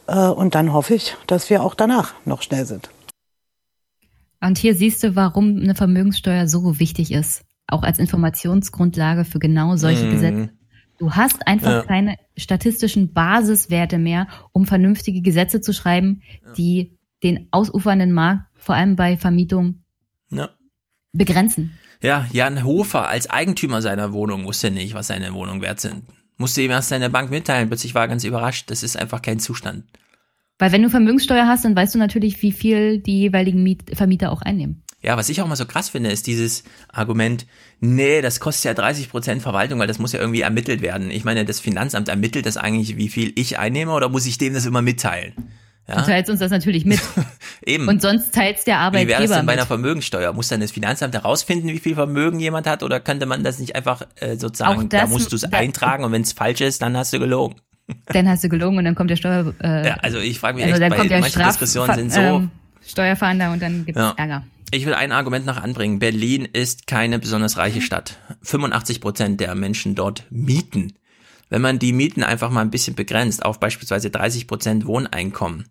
äh, 0.08 0.16
und 0.16 0.56
dann 0.56 0.74
hoffe 0.74 0.96
ich, 0.96 1.18
dass 1.28 1.50
wir 1.50 1.64
auch 1.64 1.76
danach 1.76 2.14
noch 2.26 2.42
schnell 2.42 2.66
sind. 2.66 2.90
Und 4.46 4.58
hier 4.58 4.76
siehst 4.76 5.04
du, 5.04 5.16
warum 5.16 5.58
eine 5.58 5.76
Vermögenssteuer 5.76 6.48
so 6.48 6.80
wichtig 6.80 7.12
ist. 7.12 7.44
Auch 7.68 7.84
als 7.84 7.98
Informationsgrundlage 7.98 9.26
für 9.26 9.40
genau 9.40 9.76
solche 9.76 10.06
Mhm. 10.06 10.12
Gesetze. 10.12 10.50
Du 11.00 11.12
hast 11.14 11.48
einfach 11.48 11.72
Ja. 11.72 11.82
keine 11.82 12.16
statistischen 12.38 13.12
Basiswerte 13.12 13.98
mehr, 13.98 14.28
um 14.52 14.66
vernünftige 14.66 15.22
Gesetze 15.22 15.62
zu 15.62 15.74
schreiben, 15.74 16.22
die 16.58 16.98
den 17.24 17.48
ausufernden 17.52 18.12
Markt, 18.12 18.44
vor 18.56 18.76
allem 18.76 18.96
bei 18.96 19.18
Vermietung, 19.18 19.84
Ja. 20.30 20.50
begrenzen. 21.12 21.72
Ja, 22.02 22.28
Jan 22.32 22.64
Hofer 22.64 23.08
als 23.08 23.30
Eigentümer 23.30 23.82
seiner 23.82 24.14
Wohnung 24.14 24.46
wusste 24.46 24.70
nicht, 24.70 24.94
was 24.94 25.08
seine 25.08 25.34
Wohnungen 25.34 25.62
wert 25.62 25.80
sind. 25.80 26.04
Musste 26.38 26.62
ihm 26.62 26.72
erst 26.72 26.90
seine 26.90 27.10
Bank 27.10 27.32
mitteilen, 27.32 27.68
plötzlich 27.70 27.96
war 27.96 28.04
er 28.04 28.08
ganz 28.10 28.24
überrascht. 28.24 28.70
Das 28.70 28.84
ist 28.84 28.96
einfach 28.98 29.22
kein 29.22 29.40
Zustand. 29.40 29.86
Weil 30.60 30.72
wenn 30.72 30.84
du 30.84 30.90
Vermögenssteuer 30.90 31.48
hast, 31.48 31.66
dann 31.66 31.76
weißt 31.76 31.96
du 31.96 32.00
natürlich, 32.00 32.42
wie 32.42 32.52
viel 32.52 33.00
die 33.00 33.20
jeweiligen 33.20 33.62
Miet 33.64 33.84
Vermieter 33.96 34.32
auch 34.32 34.42
einnehmen. 34.42 34.82
Ja, 35.02 35.18
was 35.18 35.30
ich 35.30 35.40
auch 35.42 35.48
mal 35.48 35.56
so 35.56 35.66
krass 35.66 35.90
finde, 35.90 36.10
ist 36.10 36.26
dieses 36.26 36.64
Argument, 36.92 37.46
nee, 37.80 38.22
das 38.22 38.40
kostet 38.40 38.66
ja 38.66 38.74
30 38.74 39.10
Prozent 39.10 39.42
Verwaltung, 39.44 39.78
weil 39.80 39.88
das 39.88 40.00
muss 40.00 40.14
ja 40.14 40.20
irgendwie 40.20 40.42
ermittelt 40.42 40.82
werden. 40.82 41.12
Ich 41.12 41.24
meine, 41.26 41.46
das 41.46 41.60
Finanzamt 41.60 42.10
ermittelt 42.10 42.46
das 42.48 42.58
eigentlich, 42.58 42.98
wie 42.98 43.10
viel 43.10 43.32
ich 43.36 43.60
einnehme, 43.60 43.92
oder 43.92 44.10
muss 44.10 44.26
ich 44.26 44.38
dem 44.40 44.54
das 44.56 44.66
immer 44.66 44.82
mitteilen? 44.82 45.34
Ja? 45.88 45.98
Du 46.02 46.06
teilst 46.08 46.32
uns 46.32 46.40
das 46.40 46.50
natürlich 46.50 46.86
mit. 46.86 47.00
Eben. 47.66 47.88
Und 47.88 48.02
sonst 48.02 48.34
teilst 48.34 48.66
der 48.66 48.78
Wie 48.94 49.06
wäre 49.06 49.22
das 49.22 49.32
Arbeitgeber 49.32 49.36
denn 49.36 49.46
bei 49.46 49.54
einer 49.54 49.62
mit. 49.64 49.68
Vermögenssteuer? 49.68 50.34
Muss 50.34 50.48
dann 50.48 50.62
das 50.62 50.72
Finanzamt 50.72 51.14
herausfinden, 51.14 51.68
wie 51.68 51.78
viel 51.80 51.94
Vermögen 51.94 52.40
jemand 52.40 52.66
hat, 52.66 52.82
oder 52.82 53.00
könnte 53.00 53.28
man 53.28 53.44
das 53.44 53.60
nicht 53.60 53.76
einfach 53.76 54.02
äh, 54.16 54.38
sozusagen, 54.38 54.90
da 54.90 55.02
das- 55.02 55.10
musst 55.12 55.32
du 55.32 55.36
es 55.36 55.44
da- 55.44 55.56
eintragen 55.56 56.04
und 56.04 56.12
wenn 56.14 56.24
es 56.24 56.32
falsch 56.34 56.62
ist, 56.62 56.82
dann 56.82 56.98
hast 56.98 57.14
du 57.14 57.20
gelogen. 57.20 57.58
Dann 58.08 58.28
hast 58.28 58.44
du 58.44 58.50
gelogen 58.50 58.78
und 58.78 58.86
dann 58.86 58.96
kommt 58.96 59.10
der 59.12 59.16
Steuer. 59.16 59.54
Äh, 59.62 59.88
Ja, 59.88 59.94
also 59.96 60.18
ich 60.20 60.40
frage 60.40 60.56
mich 60.56 60.66
also 60.66 60.82
echt, 60.82 60.92
dann 60.92 60.98
kommt 60.98 61.12
der 61.12 61.20
manchen 61.20 61.40
Straf 61.40 61.58
Diskussionen 61.58 61.96
sind 61.96 62.14
so. 62.14 62.20
ähm, 62.20 62.52
Steuerfahnder 62.86 63.52
und 63.52 63.62
dann 63.62 63.86
gibt's 63.86 64.00
Ja. 64.00 64.14
Ärger. 64.18 64.44
Ich 64.72 64.86
will 64.86 64.94
ein 64.96 65.12
Argument 65.12 65.46
noch 65.46 65.58
anbringen. 65.62 66.00
Berlin 66.00 66.46
ist 66.52 66.88
keine 66.88 67.20
besonders 67.20 67.58
reiche 67.58 67.82
Stadt. 67.82 68.18
85 68.42 69.00
Prozent 69.02 69.40
der 69.40 69.54
Menschen 69.56 69.96
dort 69.96 70.26
mieten. 70.32 70.94
Wenn 71.50 71.62
man 71.62 71.78
die 71.78 71.94
Mieten 71.94 72.24
einfach 72.24 72.50
mal 72.50 72.62
ein 72.62 72.72
bisschen 72.72 72.96
begrenzt 72.96 73.46
auf 73.46 73.60
beispielsweise 73.60 74.10
30 74.10 74.48
Prozent 74.48 74.88
Wohneinkommen, 74.88 75.66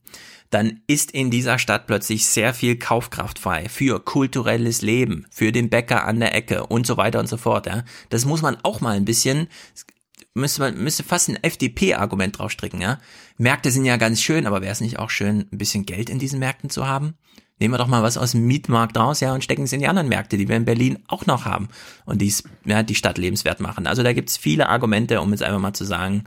dann 0.51 0.81
ist 0.86 1.10
in 1.10 1.31
dieser 1.33 1.59
Stadt 1.59 1.89
plötzlich 1.89 2.26
sehr 2.26 2.55
viel 2.55 2.76
Kaufkraft 2.76 3.41
frei 3.41 3.68
für 3.68 3.99
kulturelles 3.99 4.83
Leben, 4.83 5.26
für 5.31 5.51
den 5.51 5.68
Bäcker 5.68 6.05
an 6.07 6.20
der 6.20 6.34
Ecke 6.34 6.67
und 6.67 6.86
so 6.86 6.97
weiter 6.97 7.18
und 7.18 7.28
so 7.28 7.36
fort. 7.36 7.67
Ja. 7.67 7.83
Das 8.10 8.25
muss 8.25 8.43
man 8.43 8.57
auch 8.62 8.81
mal 8.81 8.94
ein 8.97 9.05
bisschen, 9.05 9.49
müsste 10.34 10.60
man 10.60 10.76
müsste 10.76 11.04
fast 11.04 11.28
ein 11.28 11.42
FDP-Argument 11.42 12.38
drauf 12.38 12.50
stricken. 12.50 12.80
Ja. 12.80 12.98
Märkte 13.38 13.70
sind 13.70 13.84
ja 13.84 13.96
ganz 13.96 14.20
schön, 14.20 14.46
aber 14.46 14.60
wäre 14.60 14.72
es 14.72 14.80
nicht 14.80 14.98
auch 14.98 15.10
schön, 15.10 15.48
ein 15.50 15.58
bisschen 15.58 15.86
Geld 15.86 16.10
in 16.10 16.18
diesen 16.18 16.38
Märkten 16.38 16.70
zu 16.70 16.86
haben? 16.86 17.14
Nehmen 17.60 17.72
wir 17.72 17.78
doch 17.78 17.86
mal 17.86 18.02
was 18.02 18.18
aus 18.18 18.32
dem 18.32 18.46
Mietmarkt 18.46 18.96
raus, 18.96 19.20
ja, 19.20 19.32
und 19.32 19.44
stecken 19.44 19.62
es 19.62 19.72
in 19.72 19.78
die 19.78 19.86
anderen 19.86 20.08
Märkte, 20.08 20.36
die 20.36 20.48
wir 20.48 20.56
in 20.56 20.64
Berlin 20.64 20.98
auch 21.06 21.26
noch 21.26 21.44
haben 21.44 21.68
und 22.04 22.20
die 22.20 22.34
ja, 22.64 22.82
die 22.82 22.96
Stadt 22.96 23.16
lebenswert 23.16 23.60
machen. 23.60 23.86
Also 23.86 24.02
da 24.02 24.12
gibt's 24.12 24.36
viele 24.36 24.68
Argumente, 24.68 25.20
um 25.20 25.30
jetzt 25.30 25.42
einfach 25.42 25.60
mal 25.60 25.72
zu 25.72 25.84
sagen, 25.84 26.24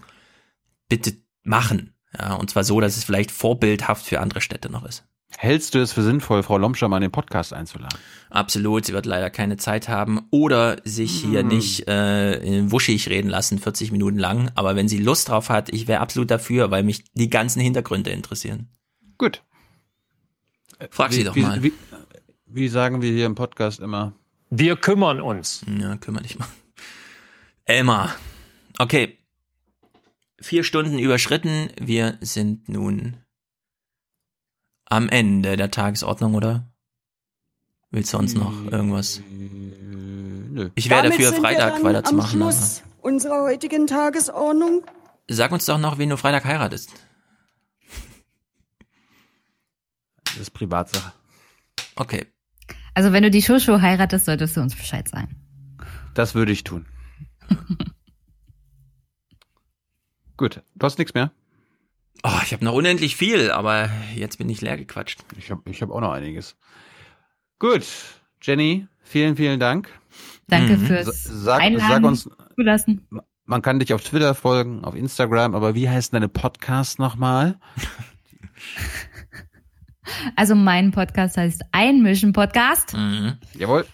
bitte 0.87 1.17
machen. 1.43 1.93
Ja, 2.17 2.35
und 2.35 2.49
zwar 2.49 2.63
so, 2.63 2.79
dass 2.79 2.95
es 2.95 3.03
vielleicht 3.03 3.31
vorbildhaft 3.31 4.05
für 4.05 4.21
andere 4.21 4.39
Städte 4.39 4.69
noch 4.69 4.85
ist. 4.85 5.05
Hältst 5.35 5.75
du 5.75 5.80
es 5.80 5.91
für 5.91 6.01
sinnvoll, 6.03 6.41
Frau 6.41 6.57
Lomscher 6.57 6.88
mal 6.88 6.97
in 6.97 7.01
den 7.03 7.11
Podcast 7.11 7.53
einzuladen? 7.53 7.97
Absolut, 8.30 8.85
sie 8.85 8.93
wird 8.93 9.06
leider 9.06 9.30
keine 9.30 9.57
Zeit 9.57 9.88
haben 9.89 10.22
oder 10.31 10.77
sich 10.83 11.11
hier 11.22 11.43
Mhm. 11.43 11.49
nicht 11.49 11.88
äh, 11.88 12.72
wuschig 12.72 13.09
reden 13.09 13.30
lassen, 13.30 13.59
40 13.59 13.91
Minuten 13.91 14.17
lang. 14.17 14.51
Aber 14.56 14.75
wenn 14.75 14.88
sie 14.88 14.97
Lust 14.97 15.30
drauf 15.30 15.49
hat, 15.49 15.69
ich 15.69 15.88
wäre 15.88 15.99
absolut 15.99 16.31
dafür, 16.31 16.72
weil 16.72 16.83
mich 16.83 17.03
die 17.14 17.30
ganzen 17.30 17.59
Hintergründe 17.61 18.09
interessieren. 18.09 18.69
Gut. 19.17 19.43
Frag 20.89 21.11
sie 21.14 21.19
Wie- 21.19 21.23
doch 21.25 21.35
wie, 21.35 21.41
mal. 21.41 21.61
Wie, 21.64 21.73
wie 22.47 22.67
sagen 22.69 23.01
wir 23.01 23.11
hier 23.11 23.25
im 23.25 23.35
Podcast 23.35 23.80
immer? 23.80 24.14
Wir 24.49 24.75
kümmern 24.77 25.19
uns. 25.22 25.64
Ja, 25.80 25.97
kümmere 25.97 26.23
dich 26.23 26.39
mal. 26.39 26.47
Elmar. 27.65 28.15
Okay. 28.80 29.17
Vier 30.39 30.64
Stunden 30.64 30.99
überschritten. 30.99 31.69
Wir 31.81 32.17
sind 32.22 32.69
nun 32.69 33.17
am 34.90 35.09
Ende 35.09 35.57
der 35.57 35.72
Tagesordnung, 35.72 36.35
oder? 36.35 36.72
Willst 37.91 38.14
du 38.14 38.17
uns 38.17 38.33
noch 38.35 38.53
irgendwas? 38.66 39.22
Nö. 39.30 40.69
Ich 40.75 40.90
wäre 40.90 41.03
Damit 41.03 41.19
dafür, 41.19 41.33
Freitag 41.33 41.83
weiterzumachen. 41.83 42.41
Am 42.41 42.51
Schluss 42.51 42.83
unserer 43.01 43.43
heutigen 43.43 43.88
Tagesordnung. 43.88 44.83
Sag 45.30 45.51
uns 45.51 45.66
doch 45.66 45.77
noch, 45.77 45.98
wen 45.98 46.09
du 46.09 46.17
Freitag 46.17 46.45
heiratest. 46.45 46.91
Das 50.25 50.38
ist 50.38 50.51
Privatsache. 50.51 51.14
Okay. 51.95 52.27
Also 52.93 53.14
wenn 53.14 53.24
du 53.24 53.32
die 53.32 53.41
Shosho 53.41 53.82
heiratest, 53.82 54.25
solltest 54.25 54.57
du 54.57 54.61
uns 54.61 54.75
Bescheid 54.75 55.07
sagen. 55.07 55.35
Das 56.14 56.35
würde 56.35 56.51
ich 56.51 56.64
tun. 56.64 56.85
Gut, 60.38 60.61
du 60.75 60.85
hast 60.85 60.98
nichts 60.99 61.14
mehr? 61.14 61.32
Oh, 62.23 62.39
ich 62.43 62.51
habe 62.53 62.65
noch 62.65 62.73
unendlich 62.73 63.15
viel, 63.15 63.51
aber 63.51 63.89
jetzt 64.15 64.37
bin 64.37 64.49
ich 64.49 64.61
leer 64.61 64.77
gequatscht. 64.77 65.19
Ich 65.37 65.51
habe 65.51 65.61
ich 65.69 65.81
hab 65.81 65.91
auch 65.91 66.01
noch 66.01 66.11
einiges. 66.11 66.55
Gut, 67.59 67.85
Jenny, 68.41 68.87
vielen, 69.03 69.35
vielen 69.37 69.59
Dank. 69.59 69.89
Danke 70.47 70.77
Mhm. 70.77 70.85
fürs 70.85 71.23
Sa- 71.23 71.33
sag, 71.35 71.61
Einladen 71.61 71.89
sag 71.89 72.03
uns, 72.03 72.29
zulassen. 72.55 73.07
man 73.45 73.61
kann 73.61 73.79
dich 73.79 73.93
auf 73.93 74.03
Twitter 74.03 74.33
folgen, 74.35 74.83
auf 74.83 74.95
Instagram, 74.95 75.55
aber 75.55 75.75
wie 75.75 75.89
heißt 75.89 76.13
deine 76.13 76.29
Podcast 76.29 76.99
nochmal? 76.99 77.59
Also 80.35 80.55
mein 80.55 80.91
Podcast 80.91 81.35
heißt 81.37 81.63
Einmischen 81.73 82.31
Podcast. 82.31 82.93
Mhm. 82.95 83.33
Jawohl. 83.57 83.85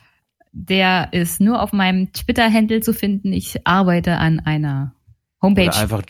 Der 0.51 1.09
ist 1.11 1.41
nur 1.41 1.59
auf 1.61 1.73
meinem 1.73 2.13
Twitter-Handle 2.13 2.81
zu 2.81 2.93
finden. 2.93 3.33
Ich 3.33 3.65
arbeite 3.65 4.17
an 4.17 4.39
einer 4.39 4.93
Homepage. 5.41 5.69
Oder 5.69 5.77
einfach, 5.79 6.03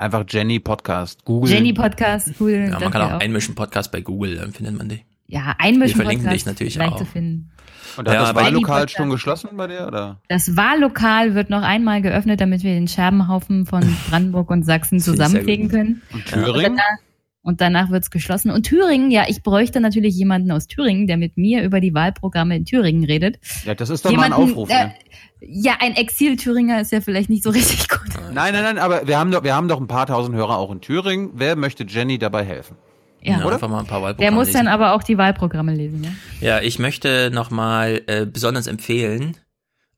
einfach 0.00 0.24
Jenny 0.28 0.58
Podcast. 0.58 1.24
Google. 1.24 1.52
Jenny 1.52 1.72
Podcast, 1.72 2.32
cool. 2.40 2.68
Ja, 2.72 2.80
man 2.80 2.90
kann 2.90 3.02
wär 3.02 3.16
auch 3.16 3.20
einmischen 3.20 3.54
Podcast 3.54 3.92
bei 3.92 4.00
Google, 4.00 4.36
dann 4.36 4.52
findet 4.52 4.76
man 4.76 4.88
die. 4.88 5.00
Ja, 5.26 5.46
Wir 5.46 5.60
Einmischen 5.60 5.96
verlinken 5.96 6.24
Podcast. 6.26 6.34
dich 6.34 6.46
natürlich 6.46 6.80
auch. 6.80 6.96
zu 6.96 7.04
finden. 7.04 7.50
Und 7.96 8.08
hat 8.08 8.14
Ja, 8.14 8.20
das 8.32 8.34
Wahllokal 8.34 8.88
schon 8.88 9.10
geschlossen 9.10 9.50
bei 9.56 9.66
dir? 9.66 9.86
Oder? 9.86 10.20
Das 10.28 10.56
Wahllokal 10.56 11.34
wird 11.34 11.50
noch 11.50 11.62
einmal 11.62 12.02
geöffnet, 12.02 12.40
damit 12.40 12.62
wir 12.62 12.72
den 12.74 12.88
Scherbenhaufen 12.88 13.66
von 13.66 13.82
Brandenburg 14.10 14.50
und 14.50 14.64
Sachsen 14.64 15.00
gut. 15.00 15.70
können. 15.70 16.02
Und 16.12 16.18
Und 16.20 16.26
Thüringen? 16.44 16.76
danach, 16.76 16.98
und 17.42 17.60
danach 17.60 17.90
wird's 17.90 18.10
geschlossen. 18.10 18.50
Und 18.50 18.64
Thüringen, 18.64 19.10
ja, 19.10 19.24
ich 19.28 19.42
bräuchte 19.42 19.80
natürlich 19.80 20.14
jemanden 20.14 20.50
aus 20.50 20.66
Thüringen, 20.66 21.06
der 21.06 21.16
mit 21.16 21.36
mir 21.36 21.62
über 21.62 21.80
die 21.80 21.94
Wahlprogramme 21.94 22.56
in 22.56 22.64
Thüringen 22.64 23.04
redet. 23.04 23.38
Ja, 23.64 23.74
das 23.74 23.90
ist 23.90 24.04
doch 24.04 24.12
mal 24.12 24.24
ein 24.24 24.32
Aufruf. 24.32 24.68
äh, 24.70 24.86
ne? 24.86 24.94
ja, 25.40 25.76
ein 25.80 25.96
Exil-Thüringer 25.96 26.80
ist 26.80 26.92
ja 26.92 27.00
vielleicht 27.00 27.30
nicht 27.30 27.42
so 27.42 27.50
richtig 27.60 27.88
gut. 27.88 28.00
Nein, 28.32 28.52
nein, 28.52 28.62
nein, 28.62 28.78
aber 28.78 29.06
wir 29.06 29.18
haben, 29.18 29.30
doch, 29.30 29.42
wir 29.42 29.54
haben 29.54 29.68
doch 29.68 29.80
ein 29.80 29.88
paar 29.88 30.06
tausend 30.06 30.36
Hörer 30.36 30.58
auch 30.58 30.70
in 30.70 30.80
Thüringen. 30.80 31.30
Wer 31.34 31.56
möchte 31.56 31.84
Jenny 31.84 32.18
dabei 32.18 32.44
helfen? 32.44 32.76
Ja. 33.22 33.44
Oder? 33.44 33.54
Einfach 33.54 33.68
mal 33.68 33.80
ein 33.80 33.86
paar 33.86 34.02
Wahlprogramme 34.02 34.30
Der 34.30 34.30
muss 34.30 34.46
lesen. 34.46 34.58
dann 34.58 34.68
aber 34.68 34.94
auch 34.94 35.02
die 35.02 35.18
Wahlprogramme 35.18 35.74
lesen, 35.74 36.04
ja. 36.04 36.10
Ja, 36.40 36.60
ich 36.62 36.78
möchte 36.78 37.30
nochmal 37.32 38.02
äh, 38.06 38.24
besonders 38.24 38.66
empfehlen, 38.66 39.36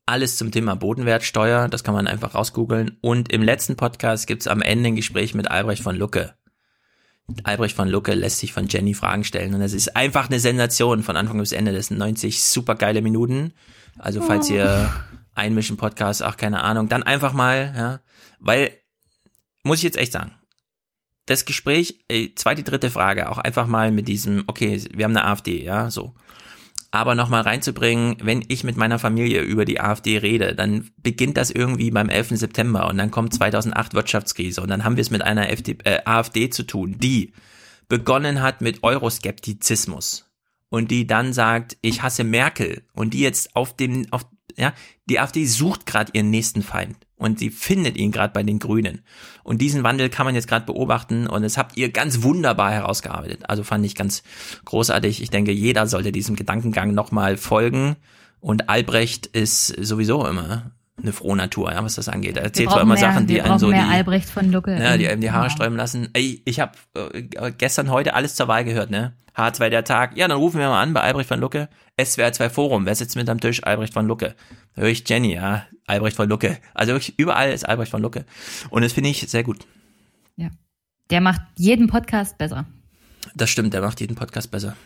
alles 0.07 0.37
zum 0.37 0.51
Thema 0.51 0.75
Bodenwertsteuer, 0.75 1.69
das 1.69 1.85
kann 1.85 1.95
man 1.95 2.09
einfach 2.09 2.35
rausgoogeln. 2.35 2.99
Und 3.01 3.33
im 3.33 3.43
letzten 3.43 3.77
Podcast 3.77 4.27
gibt's 4.27 4.49
am 4.49 4.61
Ende 4.61 4.89
ein 4.89 4.97
Gespräch 4.97 5.35
mit 5.35 5.51
Albrecht 5.51 5.83
von 5.83 5.95
Lucke. 5.97 6.35
Albrecht 7.45 7.77
von 7.77 7.89
Lucke 7.89 8.15
lässt 8.15 8.39
sich 8.39 8.53
von 8.53 8.67
Jenny 8.69 8.95
Fragen 8.95 9.25
stellen 9.25 9.55
und 9.55 9.61
das 9.61 9.73
ist 9.73 9.97
einfach 9.97 10.29
eine 10.29 10.41
Sensation 10.41 11.03
von 11.03 11.17
Anfang 11.17 11.39
bis 11.39 11.53
Ende. 11.53 11.73
Das 11.73 11.87
sind 11.87 11.99
90 11.99 12.43
super 12.43 12.75
geile 12.75 13.03
Minuten. 13.03 13.53
Also 13.99 14.21
falls 14.23 14.51
ihr 14.51 14.93
einmischen 15.35 15.77
Podcast, 15.77 16.23
ach 16.23 16.37
keine 16.37 16.63
Ahnung, 16.63 16.89
dann 16.89 17.03
einfach 17.03 17.33
mal, 17.33 17.73
ja, 17.77 18.01
weil 18.39 18.73
muss 19.63 19.79
ich 19.79 19.85
jetzt 19.85 19.99
echt 19.99 20.13
sagen, 20.13 20.33
das 21.27 21.45
Gespräch, 21.45 22.05
äh, 22.09 22.31
zweite, 22.35 22.63
dritte 22.63 22.91
Frage, 22.91 23.31
auch 23.31 23.39
einfach 23.39 23.67
mal 23.67 23.93
mit 23.93 24.09
diesem, 24.09 24.45
okay, 24.47 24.83
wir 24.93 25.05
haben 25.05 25.17
eine 25.17 25.27
AfD, 25.27 25.63
ja, 25.63 25.91
so. 25.91 26.15
Aber 26.95 27.15
nochmal 27.15 27.41
reinzubringen, 27.41 28.17
wenn 28.23 28.45
ich 28.49 28.65
mit 28.65 28.77
meiner 28.77 28.99
Familie 28.99 29.41
über 29.41 29.65
die 29.65 29.81
AfD 29.81 30.19
rede, 30.19 30.55
dann 30.55 30.91
beginnt 30.99 31.39
das 31.39 31.51
irgendwie 31.51 31.91
beim 31.91 32.11
11. 32.11 32.37
September 32.39 32.87
und 32.87 32.99
dann 32.99 33.11
kommt 33.11 33.33
2008 33.33 33.95
Wirtschaftskrise 33.95 34.61
und 34.61 34.69
dann 34.69 34.85
haben 34.85 34.97
wir 34.97 35.01
es 35.01 35.11
mit 35.11 35.23
einer 35.23 35.49
FD, 35.49 35.79
äh, 35.85 36.01
AfD 36.05 36.51
zu 36.51 36.65
tun, 36.65 36.97
die 36.99 37.33
begonnen 37.89 38.43
hat 38.43 38.61
mit 38.61 38.83
Euroskeptizismus 38.83 40.31
und 40.69 40.91
die 40.91 41.07
dann 41.07 41.33
sagt, 41.33 41.79
ich 41.81 42.03
hasse 42.03 42.25
Merkel 42.25 42.83
und 42.93 43.15
die 43.15 43.21
jetzt 43.21 43.57
auf 43.57 43.75
dem, 43.75 44.07
auf, 44.11 44.27
ja, 44.59 44.75
die 45.07 45.19
AfD 45.19 45.47
sucht 45.47 45.87
gerade 45.87 46.13
ihren 46.13 46.29
nächsten 46.29 46.63
Feind 46.63 46.99
und 47.23 47.39
sie 47.39 47.51
findet 47.51 47.97
ihn 47.97 48.11
gerade 48.11 48.33
bei 48.33 48.43
den 48.43 48.59
Grünen. 48.59 49.03
Und 49.45 49.61
diesen 49.61 49.85
Wandel 49.85 50.09
kann 50.09 50.27
man 50.27 50.35
jetzt 50.35 50.49
gerade 50.49 50.67
beobachten 50.67 51.27
und 51.27 51.43
das 51.43 51.57
habt 51.57 51.77
ihr 51.77 51.91
ganz 51.91 52.23
wunderbar 52.23 52.73
herausgearbeitet. 52.73 53.49
Also 53.49 53.63
fand 53.65 53.85
ich 53.87 53.95
ganz 53.95 54.23
großartig. 54.65 55.23
Ich 55.23 55.31
denke, 55.31 55.53
jeder 55.53 55.87
sollte 55.87 56.13
diesem 56.13 56.37
Gedankengang 56.37 56.95
nochmal 56.95 57.37
folgen. 57.37 57.97
Und 58.41 58.69
Albrecht 58.69 59.27
ist 59.27 59.69
sowieso 59.69 60.27
immer 60.27 60.73
eine 61.03 61.13
frohe 61.13 61.37
Natur, 61.37 61.73
ja, 61.73 61.83
was 61.83 61.97
das 61.97 62.09
angeht. 62.09 62.37
Er 62.37 62.45
erzählt 62.45 62.71
zwar 62.71 62.83
immer 62.83 62.95
mehr, 62.95 63.01
Sachen, 63.03 63.27
die 63.27 63.43
einen 63.43 63.59
so 63.59 63.71
die, 63.71 63.79
Albrecht 63.79 64.29
von 64.31 64.51
Lucke. 64.51 64.77
ja, 64.81 64.97
die 64.97 65.09
einem 65.09 65.21
die 65.21 65.31
Haare 65.31 65.45
Genau. 65.49 65.55
sträuben 65.55 65.77
lassen. 65.77 66.09
Ey, 66.13 66.43
ich 66.45 66.61
habe 66.61 66.73
äh, 66.95 67.53
gestern, 67.53 67.91
heute 67.91 68.15
alles 68.15 68.35
zur 68.35 68.49
Wahl 68.49 68.65
gehört, 68.65 68.91
ne? 68.91 69.15
H2 69.37 69.71
der 69.71 69.85
Tag. 69.85 70.17
Ja, 70.17 70.29
dann 70.29 70.37
rufen 70.39 70.61
wir 70.61 70.69
mal 70.69 70.83
an 70.83 70.93
bei 70.93 71.01
Albrecht 71.01 71.29
von 71.29 71.41
Lucke. 71.41 71.69
SWR 72.03 72.33
2 72.33 72.51
Forum. 72.51 72.85
Wer 72.87 72.95
sitzt 72.95 73.17
mit 73.17 73.29
am 73.29 73.41
Tisch? 73.41 73.65
Albrecht 73.65 73.95
von 73.95 74.07
Lucke. 74.07 74.35
Hör 74.75 74.89
ich 74.89 75.09
Jenny, 75.09 75.35
ja. 75.35 75.65
Albrecht 75.87 76.17
von 76.17 76.29
Lucke. 76.29 76.59
Also 76.75 76.93
wirklich 76.93 77.19
überall 77.19 77.51
ist 77.53 77.67
Albrecht 77.69 77.91
von 77.91 78.03
Lucke. 78.03 78.25
Und 78.71 78.83
das 78.83 78.93
finde 78.93 79.11
ich 79.11 79.21
sehr 79.29 79.43
gut. 79.43 79.67
Ja. 80.37 80.51
Der 81.11 81.21
macht 81.21 81.41
jeden 81.57 81.89
Podcast 81.89 82.37
besser. 82.39 82.67
Das 83.35 83.51
stimmt, 83.51 83.73
der 83.73 83.81
macht 83.81 84.01
jeden 84.01 84.17
Podcast 84.17 84.51
besser. 84.51 84.77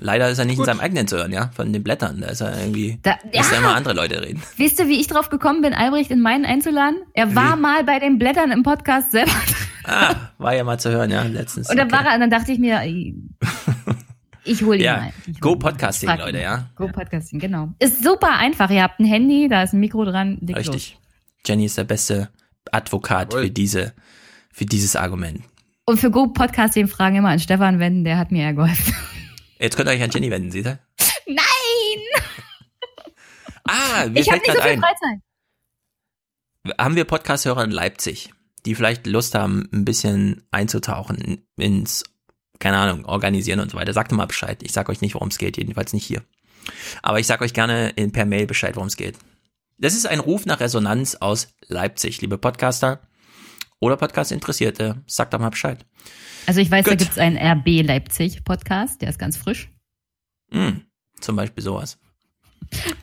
Leider 0.00 0.28
ist 0.30 0.38
er 0.38 0.44
nicht 0.46 0.58
in 0.58 0.64
seinem 0.64 0.80
eigenen 0.80 1.06
zu 1.06 1.16
hören, 1.18 1.32
ja, 1.32 1.50
von 1.54 1.72
den 1.72 1.82
Blättern. 1.82 2.20
Da 2.20 2.28
ist 2.28 2.40
er 2.40 2.58
irgendwie, 2.58 2.98
Da- 3.02 3.18
lässt 3.32 3.52
er 3.52 3.58
ja. 3.60 3.64
immer 3.64 3.74
andere 3.76 3.94
Leute 3.94 4.22
reden. 4.22 4.42
Wisst 4.56 4.78
ihr, 4.78 4.88
wie 4.88 5.00
ich 5.00 5.06
drauf 5.06 5.28
gekommen 5.28 5.60
bin, 5.62 5.74
Albrecht 5.74 6.10
in 6.10 6.20
meinen 6.20 6.44
einzuladen? 6.46 6.96
Er 7.12 7.34
war 7.34 7.56
mal 7.56 7.84
bei 7.84 7.98
den 7.98 8.18
Blättern 8.18 8.50
im 8.52 8.62
Podcast 8.62 9.10
selber. 9.12 9.32
Ah, 9.84 10.14
war 10.38 10.54
ja 10.54 10.62
mal 10.62 10.78
zu 10.78 10.90
hören, 10.92 11.10
ja, 11.10 11.24
letztens. 11.24 11.68
Und 11.68 11.76
dann 11.76 11.88
Okay. 11.88 11.96
war 11.96 12.06
er, 12.06 12.14
und 12.14 12.20
dann 12.20 12.30
dachte 12.30 12.52
ich 12.52 12.60
mir, 12.60 12.80
ich 14.44 14.62
hole 14.62 14.76
ihn 14.76 14.82
Ja, 14.84 14.96
mal. 14.96 15.12
Ich 15.26 15.40
Go 15.40 15.56
Podcasting, 15.56 16.08
ihn. 16.08 16.18
Leute, 16.18 16.40
ja. 16.40 16.68
Go 16.76 16.86
Podcasting, 16.86 17.40
genau. 17.40 17.70
Ist 17.80 18.02
super 18.04 18.30
einfach. 18.38 18.70
Ihr 18.70 18.82
habt 18.84 19.00
ein 19.00 19.04
Handy, 19.06 19.48
da 19.48 19.64
ist 19.64 19.72
ein 19.72 19.80
Mikro 19.80 20.04
dran. 20.04 20.38
leg 20.40 20.56
los. 20.56 20.68
Richtig. 20.68 20.98
Jenny 21.44 21.64
ist 21.64 21.78
der 21.78 21.82
beste 21.84 22.28
Advokat 22.70 23.34
für 23.34 23.50
diese, 23.50 23.92
für 24.52 24.66
dieses 24.66 24.94
Argument. 24.94 25.40
Und 25.84 25.98
für 25.98 26.12
Go 26.12 26.28
Podcasting 26.28 26.86
Fragen 26.86 27.16
immer 27.16 27.30
an 27.30 27.40
Stefan 27.40 27.80
wenden, 27.80 28.04
der 28.04 28.18
hat 28.18 28.30
mir 28.30 28.44
ja 28.44 28.52
geholfen. 28.52 28.94
Jetzt 29.62 29.76
könnt 29.76 29.88
ihr 29.88 29.92
euch 29.92 30.02
an 30.02 30.10
Jenny 30.10 30.28
wenden, 30.28 30.50
seht 30.50 30.66
ihr? 30.66 30.80
Nein! 31.26 31.38
Ah, 33.64 34.06
mir 34.08 34.20
ich 34.20 34.28
habe 34.28 34.40
fällt 34.40 34.48
nicht 34.48 34.56
so 34.56 34.62
viel 34.62 34.72
ein. 34.72 34.80
Freizeit. 34.80 35.20
Haben 36.80 36.96
wir 36.96 37.04
Podcast-Hörer 37.04 37.62
in 37.62 37.70
Leipzig, 37.70 38.34
die 38.66 38.74
vielleicht 38.74 39.06
Lust 39.06 39.36
haben, 39.36 39.68
ein 39.72 39.84
bisschen 39.84 40.42
einzutauchen 40.50 41.46
ins, 41.56 42.02
keine 42.58 42.78
Ahnung, 42.78 43.04
organisieren 43.04 43.60
und 43.60 43.70
so 43.70 43.76
weiter? 43.76 43.92
Sagt 43.92 44.10
mal 44.10 44.26
Bescheid. 44.26 44.64
Ich 44.64 44.72
sag 44.72 44.88
euch 44.88 45.00
nicht, 45.00 45.14
worum 45.14 45.28
es 45.28 45.38
geht, 45.38 45.58
jedenfalls 45.58 45.92
nicht 45.92 46.04
hier. 46.04 46.22
Aber 47.02 47.20
ich 47.20 47.28
sag 47.28 47.40
euch 47.40 47.54
gerne 47.54 47.90
in, 47.90 48.10
per 48.10 48.26
Mail 48.26 48.48
Bescheid, 48.48 48.74
worum 48.74 48.88
es 48.88 48.96
geht. 48.96 49.16
Das 49.78 49.94
ist 49.94 50.08
ein 50.08 50.18
Ruf 50.18 50.44
nach 50.44 50.58
Resonanz 50.58 51.14
aus 51.14 51.54
Leipzig, 51.68 52.20
liebe 52.20 52.36
Podcaster 52.36 53.00
oder 53.78 53.96
Podcast-Interessierte. 53.96 55.04
Sagt 55.06 55.34
doch 55.34 55.38
mal 55.38 55.50
Bescheid. 55.50 55.86
Also 56.46 56.60
ich 56.60 56.70
weiß, 56.70 56.84
da 56.84 56.90
Gut. 56.92 56.98
gibt's 56.98 57.18
einen 57.18 57.36
RB 57.38 57.82
Leipzig 57.86 58.44
Podcast, 58.44 59.00
der 59.02 59.08
ist 59.10 59.18
ganz 59.18 59.36
frisch. 59.36 59.70
Hm, 60.50 60.82
zum 61.20 61.36
Beispiel 61.36 61.62
sowas. 61.62 61.98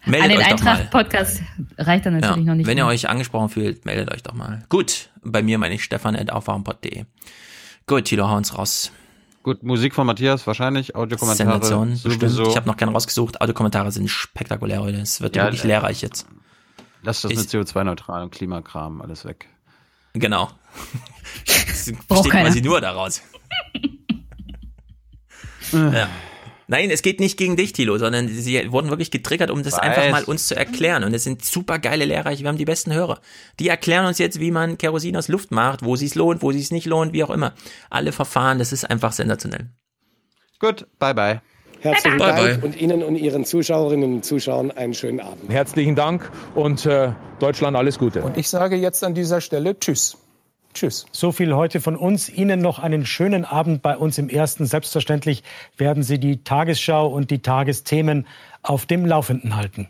An 0.06 0.12
Meldet 0.12 0.32
den 0.32 0.38
euch 0.40 0.48
doch 0.48 0.64
mal. 0.64 0.72
Eintracht-Podcast 0.72 1.42
reicht 1.78 2.06
er 2.06 2.12
natürlich 2.12 2.38
ja, 2.38 2.52
noch 2.52 2.56
nicht. 2.56 2.68
Wenn 2.68 2.78
ihr 2.78 2.86
mehr. 2.86 2.94
euch 2.94 3.08
angesprochen 3.08 3.50
fühlt, 3.50 3.86
meldet 3.86 4.12
euch 4.14 4.24
doch 4.24 4.34
mal. 4.34 4.66
Gut, 4.70 5.10
bei 5.24 5.42
mir 5.44 5.58
meine 5.58 5.76
ich 5.76 5.84
stefan.aufwachenpod.de. 5.84 7.06
Gut, 7.88 8.06
Tilo, 8.06 8.28
hau 8.30 8.36
uns 8.36 8.58
raus. 8.58 8.92
Gut, 9.44 9.64
Musik 9.64 9.96
von 9.96 10.06
Matthias 10.06 10.46
wahrscheinlich, 10.48 10.96
Audiokommentare 10.96 11.52
Sensation, 11.54 11.92
bestimmt. 11.92 12.20
sowieso. 12.20 12.50
Ich 12.50 12.56
habe 12.58 12.68
noch 12.68 12.78
keinen 12.78 12.90
rausgesucht. 12.94 13.42
Audiokommentare 13.42 13.92
sind 13.92 14.10
spektakulär 14.10 14.82
heute. 14.82 14.98
Es 15.00 15.22
wird 15.22 15.36
Ja, 15.36 15.46
wirklich 15.46 15.64
äh, 15.64 15.68
lehrreich 15.68 16.02
jetzt. 16.02 16.28
Lass 17.04 17.22
das 17.22 17.32
Ist- 17.32 17.54
mit 17.54 17.68
CO2-neutral 17.68 18.24
und 18.24 18.32
Klimakram 18.32 19.02
alles 19.02 19.24
weg. 19.26 19.48
Genau. 20.14 20.50
Braucht 22.08 22.24
besteht 22.24 22.32
keiner. 22.32 22.50
quasi 22.50 22.62
nur 22.62 22.82
daraus. 22.82 23.22
ja. 25.72 26.10
Nein, 26.72 26.92
es 26.92 27.02
geht 27.02 27.20
nicht 27.20 27.36
gegen 27.38 27.56
dich, 27.56 27.74
Tilo, 27.74 27.98
sondern 27.98 28.28
sie 28.28 28.72
wurden 28.72 28.90
wirklich 28.90 29.10
getriggert, 29.10 29.50
um 29.50 29.64
das 29.64 29.74
Weiß. 29.74 29.80
einfach 29.80 30.12
mal 30.12 30.24
uns 30.24 30.48
zu 30.48 30.56
erklären. 30.56 31.04
Und 31.04 31.16
es 31.16 31.24
sind 31.24 31.44
super 31.44 31.80
geile 31.80 32.06
Lehrreiche. 32.06 32.44
Wir 32.44 32.50
haben 32.50 32.60
die 32.60 32.66
besten 32.66 32.94
Hörer. 32.94 33.22
Die 33.60 33.68
erklären 33.68 34.06
uns 34.06 34.20
jetzt, 34.20 34.40
wie 34.40 34.52
man 34.52 34.78
Kerosin 34.78 35.18
aus 35.18 35.30
Luft 35.30 35.50
macht, 35.50 35.84
wo 35.84 35.96
sie 35.96 36.06
es 36.06 36.14
lohnt, 36.14 36.44
wo 36.44 36.52
sie 36.52 36.60
es 36.60 36.70
nicht 36.70 36.86
lohnt, 36.86 37.12
wie 37.12 37.24
auch 37.24 37.32
immer. 37.32 37.54
Alle 37.90 38.12
Verfahren, 38.12 38.60
das 38.60 38.72
ist 38.72 38.88
einfach 38.88 39.14
sensationell. 39.14 39.72
Gut, 40.60 40.86
bye 41.00 41.16
bye. 41.16 41.42
Herzlichen 41.82 42.18
Bye, 42.20 42.28
Dank 42.28 42.62
bye. 42.62 42.70
und 42.70 42.80
Ihnen 42.80 43.04
und 43.04 43.16
Ihren 43.16 43.46
Zuschauerinnen 43.46 44.16
und 44.16 44.26
Zuschauern 44.26 44.70
einen 44.70 44.94
schönen 44.94 45.22
Abend. 45.22 45.50
Herzlichen 45.50 45.96
Dank 45.96 46.30
und 46.54 46.86
äh, 46.86 47.14
Deutschland 47.40 47.78
alles 47.78 47.98
Gute. 47.98 48.22
Und 48.22 48.38
ich 48.38 48.50
sage 48.50 48.76
jetzt 48.76 49.04
an 49.04 49.16
dieser 49.16 49.42
Stelle 49.42 49.80
Tschüss. 49.80 50.18
Tschüss. 50.74 51.06
So 51.12 51.32
viel 51.32 51.54
heute 51.56 51.82
von 51.82 51.96
uns. 51.96 52.30
Ihnen 52.30 52.62
noch 52.62 52.80
einen 52.80 53.06
schönen 53.06 53.44
Abend 53.44 53.82
bei 53.82 53.98
uns 53.98 54.18
im 54.18 54.30
Ersten. 54.30 54.66
Selbstverständlich 54.66 55.44
werden 55.78 56.04
Sie 56.04 56.20
die 56.20 56.44
Tagesschau 56.44 57.08
und 57.08 57.32
die 57.32 57.42
Tagesthemen 57.42 58.28
auf 58.62 58.86
dem 58.86 59.06
Laufenden 59.06 59.56
halten. 59.56 59.90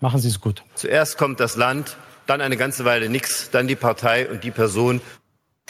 Machen 0.00 0.20
Sie 0.20 0.28
es 0.28 0.40
gut. 0.40 0.62
Zuerst 0.74 1.18
kommt 1.18 1.40
das 1.40 1.56
Land, 1.56 1.96
dann 2.26 2.40
eine 2.40 2.56
ganze 2.56 2.84
Weile 2.84 3.08
nichts, 3.08 3.50
dann 3.50 3.68
die 3.68 3.76
Partei 3.76 4.28
und 4.28 4.44
die 4.44 4.50
Person. 4.50 5.00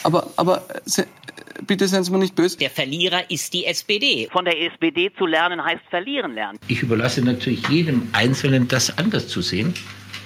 Aber, 0.03 0.27
aber 0.35 0.63
bitte 1.65 1.87
seien 1.87 2.03
Sie 2.03 2.11
mir 2.11 2.19
nicht 2.19 2.35
böse. 2.35 2.57
Der 2.57 2.69
Verlierer 2.69 3.29
ist 3.29 3.53
die 3.53 3.65
SPD. 3.65 4.27
Von 4.31 4.45
der 4.45 4.59
SPD 4.61 5.11
zu 5.17 5.25
lernen 5.25 5.63
heißt 5.63 5.83
verlieren 5.89 6.33
lernen. 6.33 6.59
Ich 6.67 6.81
überlasse 6.81 7.21
natürlich 7.21 7.67
jedem 7.69 8.09
Einzelnen, 8.13 8.67
das 8.67 8.97
anders 8.97 9.27
zu 9.27 9.41
sehen, 9.41 9.73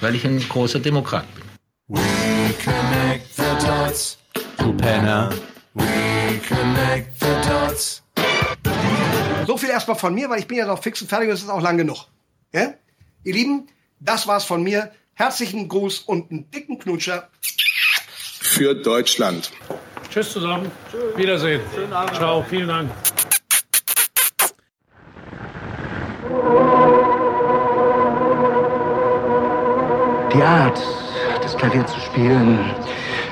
weil 0.02 0.16
ich 0.16 0.26
ein 0.26 0.40
großer 0.40 0.80
Demokrat 0.80 1.26
bin. 1.36 1.47
We 1.90 2.54
connect 2.62 3.34
the 3.38 3.66
dots. 3.66 4.18
Du 4.58 4.74
Penner. 4.74 5.30
We 5.74 6.38
connect 6.46 7.18
the 7.18 7.34
dots. 7.48 8.04
So 9.46 9.56
viel 9.56 9.70
erstmal 9.70 9.96
von 9.96 10.14
mir, 10.14 10.30
weil 10.30 10.40
ich 10.40 10.48
bin 10.48 10.58
ja 10.58 10.66
noch 10.66 10.84
fix 10.84 11.02
und 11.02 11.08
fertig 11.08 11.30
und 11.30 11.36
es 11.36 11.44
ist 11.44 11.50
auch 11.50 11.62
lang 11.62 11.78
genug. 11.78 12.08
Ja? 12.52 12.74
Ihr 13.24 13.34
Lieben, 13.34 13.68
das 14.02 14.28
war's 14.28 14.44
von 14.44 14.64
mir. 14.64 14.92
Herzlichen 15.14 15.70
Gruß 15.70 16.00
und 16.00 16.30
einen 16.30 16.52
dicken 16.52 16.78
Knutscher. 16.78 17.30
Für 18.42 18.76
Deutschland. 18.76 19.54
Tschüss 20.10 20.34
zusammen. 20.34 20.70
Tschüss. 20.92 21.18
Wiedersehen. 21.18 21.62
Schönen 21.74 21.94
Abend. 21.94 22.18
Ciao. 22.18 22.44
Vielen 22.50 22.68
Dank. 22.68 22.92
Die 30.34 30.44
Art, 30.44 30.78
das 30.78 30.97
Klavier 31.58 31.86
zu 31.88 32.00
spielen, 32.00 32.60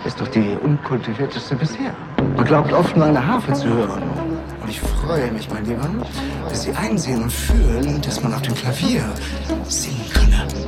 ist 0.04 0.20
doch 0.20 0.28
die 0.28 0.58
unkultivierteste 0.64 1.56
bisher. 1.56 1.94
Man 2.36 2.46
glaubt 2.46 2.74
oft 2.74 2.98
nur 2.98 3.06
eine 3.06 3.26
Harfe 3.26 3.54
zu 3.54 3.68
hören. 3.68 4.02
Und 4.62 4.70
ich 4.70 4.80
freue 4.80 5.32
mich, 5.32 5.48
mein 5.50 5.64
Lieber, 5.66 5.88
dass 6.50 6.64
Sie 6.64 6.72
einsehen 6.74 7.22
und 7.22 7.32
fühlen, 7.32 8.02
dass 8.02 8.24
man 8.24 8.34
auf 8.34 8.42
dem 8.42 8.56
Klavier 8.56 9.04
singen 9.68 10.10
könne. 10.12 10.65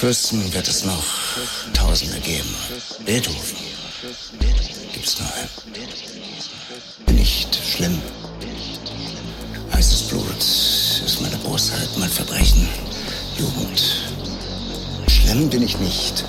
Fürsten 0.00 0.50
wird 0.54 0.66
es 0.66 0.86
noch 0.86 1.04
Tausende 1.74 2.18
geben. 2.20 2.48
Beethoven 3.04 3.58
gibt's 4.94 5.18
nur 5.20 5.28
einen. 5.34 7.18
Nicht 7.18 7.54
schlimm. 7.54 8.00
Heißes 9.74 10.08
Blut 10.08 10.38
ist 10.38 11.20
meine 11.20 11.36
Bosheit, 11.36 11.90
mein 11.98 12.08
Verbrechen, 12.08 12.66
Jugend. 13.36 14.06
Schlimm 15.06 15.50
bin 15.50 15.60
ich 15.60 15.76
nicht. 15.76 16.24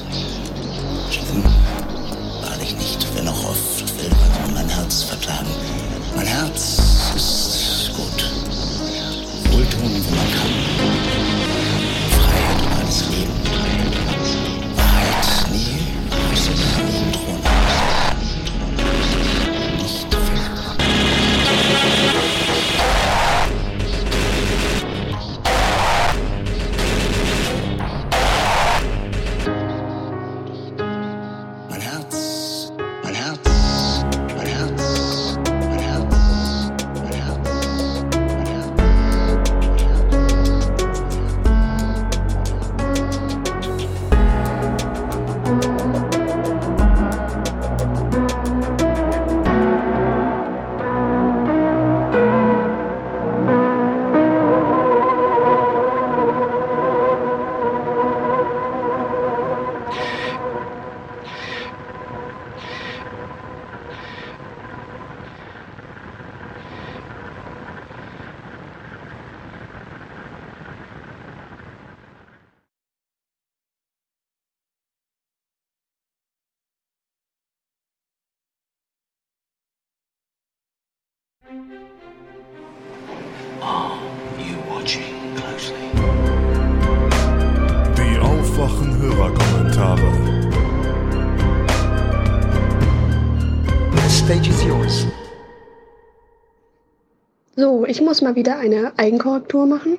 Muss 98.11 98.21
mal 98.21 98.35
wieder 98.35 98.57
eine 98.57 98.91
Eigenkorrektur 98.97 99.65
machen. 99.65 99.97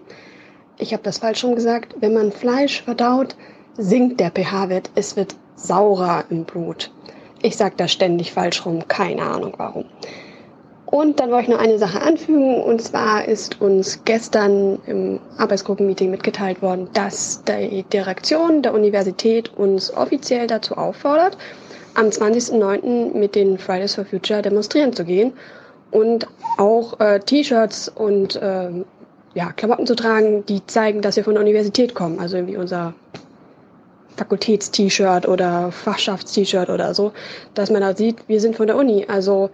Ich 0.77 0.93
habe 0.93 1.03
das 1.03 1.17
falsch 1.17 1.43
rum 1.45 1.55
gesagt. 1.55 1.95
Wenn 2.01 2.13
man 2.13 2.31
Fleisch 2.31 2.83
verdaut, 2.83 3.37
sinkt 3.79 4.21
der 4.21 4.31
pH-Wert. 4.31 4.91
Es 4.95 5.17
wird 5.17 5.35
saurer 5.57 6.25
im 6.29 6.45
Blut. 6.45 6.91
Ich 7.41 7.57
sage 7.57 7.73
das 7.79 7.91
ständig 7.91 8.31
falsch 8.35 8.67
rum. 8.67 8.87
Keine 8.87 9.23
Ahnung 9.23 9.55
warum. 9.57 9.87
Und 10.85 11.21
dann 11.21 11.31
wollte 11.31 11.45
ich 11.45 11.57
noch 11.57 11.59
eine 11.59 11.79
Sache 11.79 12.03
anfügen. 12.03 12.63
Und 12.63 12.83
zwar 12.83 13.27
ist 13.27 13.63
uns 13.63 14.05
gestern 14.05 14.79
im 14.85 15.19
Arbeitsgruppenmeeting 15.39 16.11
mitgeteilt 16.11 16.61
worden, 16.61 16.91
dass 16.93 17.43
die 17.45 17.83
Direktion 17.85 18.61
der 18.61 18.75
Universität 18.75 19.57
uns 19.57 19.91
offiziell 19.91 20.49
dazu 20.49 20.77
auffordert, 20.77 21.39
am 21.95 22.09
20.09. 22.09 23.17
mit 23.17 23.35
den 23.35 23.57
Fridays 23.57 23.95
for 23.95 24.05
Future 24.05 24.43
demonstrieren 24.43 24.93
zu 24.93 25.07
gehen 25.07 25.33
und 25.93 26.27
auch 26.59 26.99
äh, 26.99 27.21
T-Shirts 27.21 27.89
und 27.89 28.35
äh, 28.37 28.71
ja, 29.35 29.53
Klamotten 29.53 29.87
zu 29.87 29.95
tragen, 29.95 30.45
die 30.47 30.67
zeigen, 30.67 31.03
dass 31.03 31.17
wir 31.17 31.25
von 31.25 31.35
der 31.35 31.43
Universität 31.43 31.95
kommen. 31.95 32.19
Also 32.19 32.37
irgendwie 32.37 32.57
unser 32.57 32.95
Fakultäts-T-Shirt 34.17 35.29
oder 35.29 35.71
Fachschafts-T-Shirt 35.71 36.69
oder 36.69 36.95
so, 36.95 37.13
dass 37.55 37.71
man 37.71 37.83
da 37.83 37.95
sieht, 37.95 38.29
wir 38.29 38.41
sind 38.41 38.57
von 38.57 38.67
der 38.67 38.77
Uni. 38.77 39.07
Also 39.09 39.51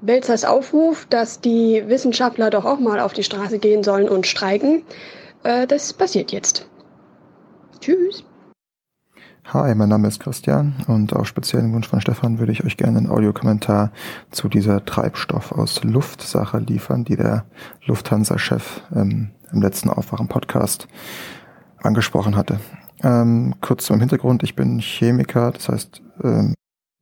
Belzers 0.00 0.44
Aufruf, 0.44 1.06
dass 1.08 1.40
die 1.40 1.84
Wissenschaftler 1.86 2.50
doch 2.50 2.64
auch 2.64 2.78
mal 2.78 3.00
auf 3.00 3.12
die 3.12 3.22
Straße 3.22 3.58
gehen 3.58 3.84
sollen 3.84 4.08
und 4.08 4.26
streiken, 4.26 4.82
äh, 5.44 5.66
das 5.66 5.92
passiert 5.92 6.32
jetzt. 6.32 6.66
Tschüss. 7.80 8.24
Hi, 9.44 9.74
mein 9.74 9.88
Name 9.88 10.06
ist 10.08 10.20
Christian 10.20 10.76
und 10.86 11.12
auf 11.12 11.26
speziellen 11.26 11.72
Wunsch 11.74 11.88
von 11.88 12.00
Stefan 12.00 12.38
würde 12.38 12.52
ich 12.52 12.64
euch 12.64 12.76
gerne 12.76 12.98
einen 12.98 13.10
Audiokommentar 13.10 13.90
zu 14.30 14.48
dieser 14.48 14.84
Treibstoff 14.84 15.50
aus 15.52 15.82
Luft-Sache 15.82 16.58
liefern, 16.58 17.04
die 17.04 17.16
der 17.16 17.44
Lufthansa-Chef 17.84 18.82
ähm, 18.94 19.32
im 19.52 19.60
letzten 19.60 19.90
Aufwachen-Podcast 19.90 20.86
angesprochen 21.76 22.36
hatte. 22.36 22.60
Ähm, 23.02 23.56
kurz 23.60 23.84
zum 23.84 23.98
Hintergrund, 23.98 24.44
ich 24.44 24.54
bin 24.54 24.78
Chemiker, 24.78 25.50
das 25.50 25.68
heißt, 25.68 26.02
ähm, 26.22 26.54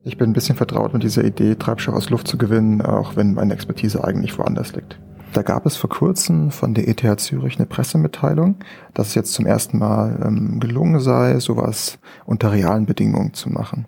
ich 0.02 0.16
bin 0.16 0.30
ein 0.30 0.34
bisschen 0.34 0.56
vertraut 0.56 0.94
mit 0.94 1.02
dieser 1.02 1.24
Idee, 1.24 1.56
Treibstoff 1.56 1.94
aus 1.94 2.08
Luft 2.08 2.26
zu 2.26 2.38
gewinnen, 2.38 2.80
auch 2.80 3.16
wenn 3.16 3.34
meine 3.34 3.52
Expertise 3.52 4.02
eigentlich 4.02 4.38
woanders 4.38 4.72
liegt. 4.72 4.98
Da 5.32 5.42
gab 5.42 5.64
es 5.64 5.76
vor 5.76 5.90
kurzem 5.90 6.50
von 6.50 6.74
der 6.74 6.88
ETH 6.88 7.20
Zürich 7.20 7.56
eine 7.56 7.66
Pressemitteilung, 7.66 8.56
dass 8.94 9.08
es 9.08 9.14
jetzt 9.14 9.32
zum 9.32 9.46
ersten 9.46 9.78
Mal 9.78 10.20
ähm, 10.24 10.58
gelungen 10.58 10.98
sei, 10.98 11.38
sowas 11.38 11.98
unter 12.26 12.50
realen 12.50 12.84
Bedingungen 12.84 13.32
zu 13.32 13.48
machen. 13.48 13.86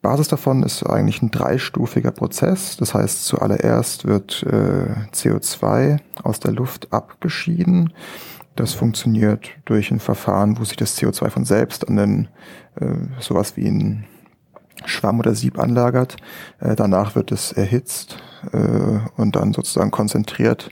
Basis 0.00 0.28
davon 0.28 0.62
ist 0.62 0.84
eigentlich 0.84 1.22
ein 1.22 1.32
dreistufiger 1.32 2.12
Prozess. 2.12 2.76
Das 2.76 2.94
heißt, 2.94 3.24
zuallererst 3.24 4.06
wird 4.06 4.44
äh, 4.44 4.94
CO2 5.12 5.98
aus 6.22 6.38
der 6.38 6.52
Luft 6.52 6.92
abgeschieden. 6.92 7.92
Das 8.54 8.74
funktioniert 8.74 9.50
durch 9.64 9.90
ein 9.90 9.98
Verfahren, 9.98 10.58
wo 10.58 10.64
sich 10.64 10.76
das 10.76 10.96
CO2 10.96 11.30
von 11.30 11.44
selbst 11.44 11.88
an 11.88 11.96
den 11.96 12.28
äh, 12.76 12.86
sowas 13.18 13.56
wie 13.56 13.66
ein 13.66 14.04
Schwamm 14.84 15.18
oder 15.18 15.34
Sieb 15.34 15.58
anlagert. 15.58 16.16
Äh, 16.60 16.76
danach 16.76 17.16
wird 17.16 17.32
es 17.32 17.50
erhitzt 17.50 18.18
äh, 18.52 18.98
und 19.16 19.36
dann 19.36 19.52
sozusagen 19.52 19.90
konzentriert, 19.90 20.70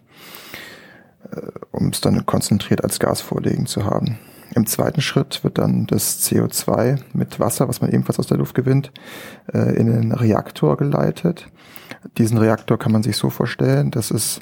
äh, 1.31 1.41
um 1.73 1.89
es 1.89 2.01
dann 2.01 2.27
konzentriert 2.27 2.83
als 2.83 2.99
Gas 2.99 3.20
vorliegen 3.20 3.67
zu 3.67 3.85
haben. 3.85 4.19
Im 4.55 4.67
zweiten 4.67 5.01
Schritt 5.01 5.45
wird 5.45 5.59
dann 5.59 5.86
das 5.86 6.25
CO2 6.27 7.01
mit 7.12 7.41
Wasser, 7.41 7.69
was 7.69 7.81
man 7.81 7.91
ebenfalls 7.91 8.19
aus 8.19 8.27
der 8.27 8.39
Luft 8.39 8.55
gewinnt, 8.55 8.93
äh, 9.53 9.77
in 9.77 9.86
den 9.86 10.12
Reaktor 10.12 10.77
geleitet. 10.77 11.49
Diesen 12.17 12.39
Reaktor 12.39 12.78
kann 12.78 12.93
man 12.93 13.03
sich 13.03 13.17
so 13.17 13.28
vorstellen, 13.31 13.91
das 13.91 14.11
ist 14.11 14.41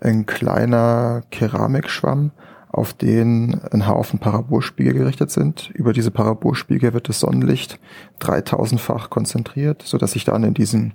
ein 0.00 0.26
kleiner 0.26 1.22
Keramikschwamm, 1.30 2.32
auf 2.68 2.92
den 2.92 3.58
ein 3.70 3.86
Haufen 3.86 4.18
Parabolspiegel 4.18 4.92
gerichtet 4.92 5.30
sind. 5.30 5.70
Über 5.70 5.94
diese 5.94 6.10
Parabolspiegel 6.10 6.92
wird 6.92 7.08
das 7.08 7.20
Sonnenlicht 7.20 7.80
3000-fach 8.20 9.08
konzentriert, 9.08 9.82
so 9.82 9.96
dass 9.96 10.12
sich 10.12 10.24
dann 10.24 10.44
in 10.44 10.52
diesem 10.52 10.92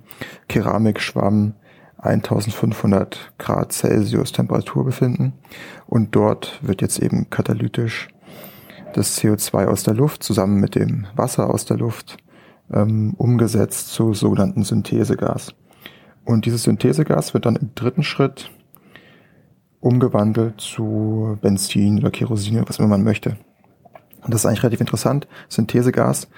Keramikschwamm 0.48 1.54
1500 2.02 3.32
Grad 3.38 3.72
Celsius 3.72 4.32
Temperatur 4.32 4.84
befinden. 4.84 5.32
Und 5.86 6.14
dort 6.14 6.58
wird 6.62 6.82
jetzt 6.82 6.98
eben 6.98 7.30
katalytisch 7.30 8.08
das 8.92 9.18
CO2 9.18 9.66
aus 9.66 9.84
der 9.84 9.94
Luft 9.94 10.22
zusammen 10.22 10.60
mit 10.60 10.74
dem 10.74 11.06
Wasser 11.16 11.48
aus 11.48 11.64
der 11.64 11.78
Luft 11.78 12.18
ähm, 12.72 13.14
umgesetzt 13.16 13.88
zu 13.88 14.14
sogenannten 14.14 14.64
Synthesegas. 14.64 15.54
Und 16.24 16.46
dieses 16.46 16.64
Synthesegas 16.64 17.34
wird 17.34 17.46
dann 17.46 17.56
im 17.56 17.74
dritten 17.74 18.02
Schritt 18.02 18.50
umgewandelt 19.80 20.60
zu 20.60 21.38
Benzin 21.40 21.98
oder 21.98 22.10
Kerosin, 22.10 22.62
was 22.66 22.78
immer 22.78 22.88
man 22.88 23.02
möchte. 23.02 23.36
Und 24.22 24.32
das 24.32 24.42
ist 24.42 24.46
eigentlich 24.46 24.62
relativ 24.62 24.80
interessant. 24.80 25.26
Synthesegas 25.48 26.28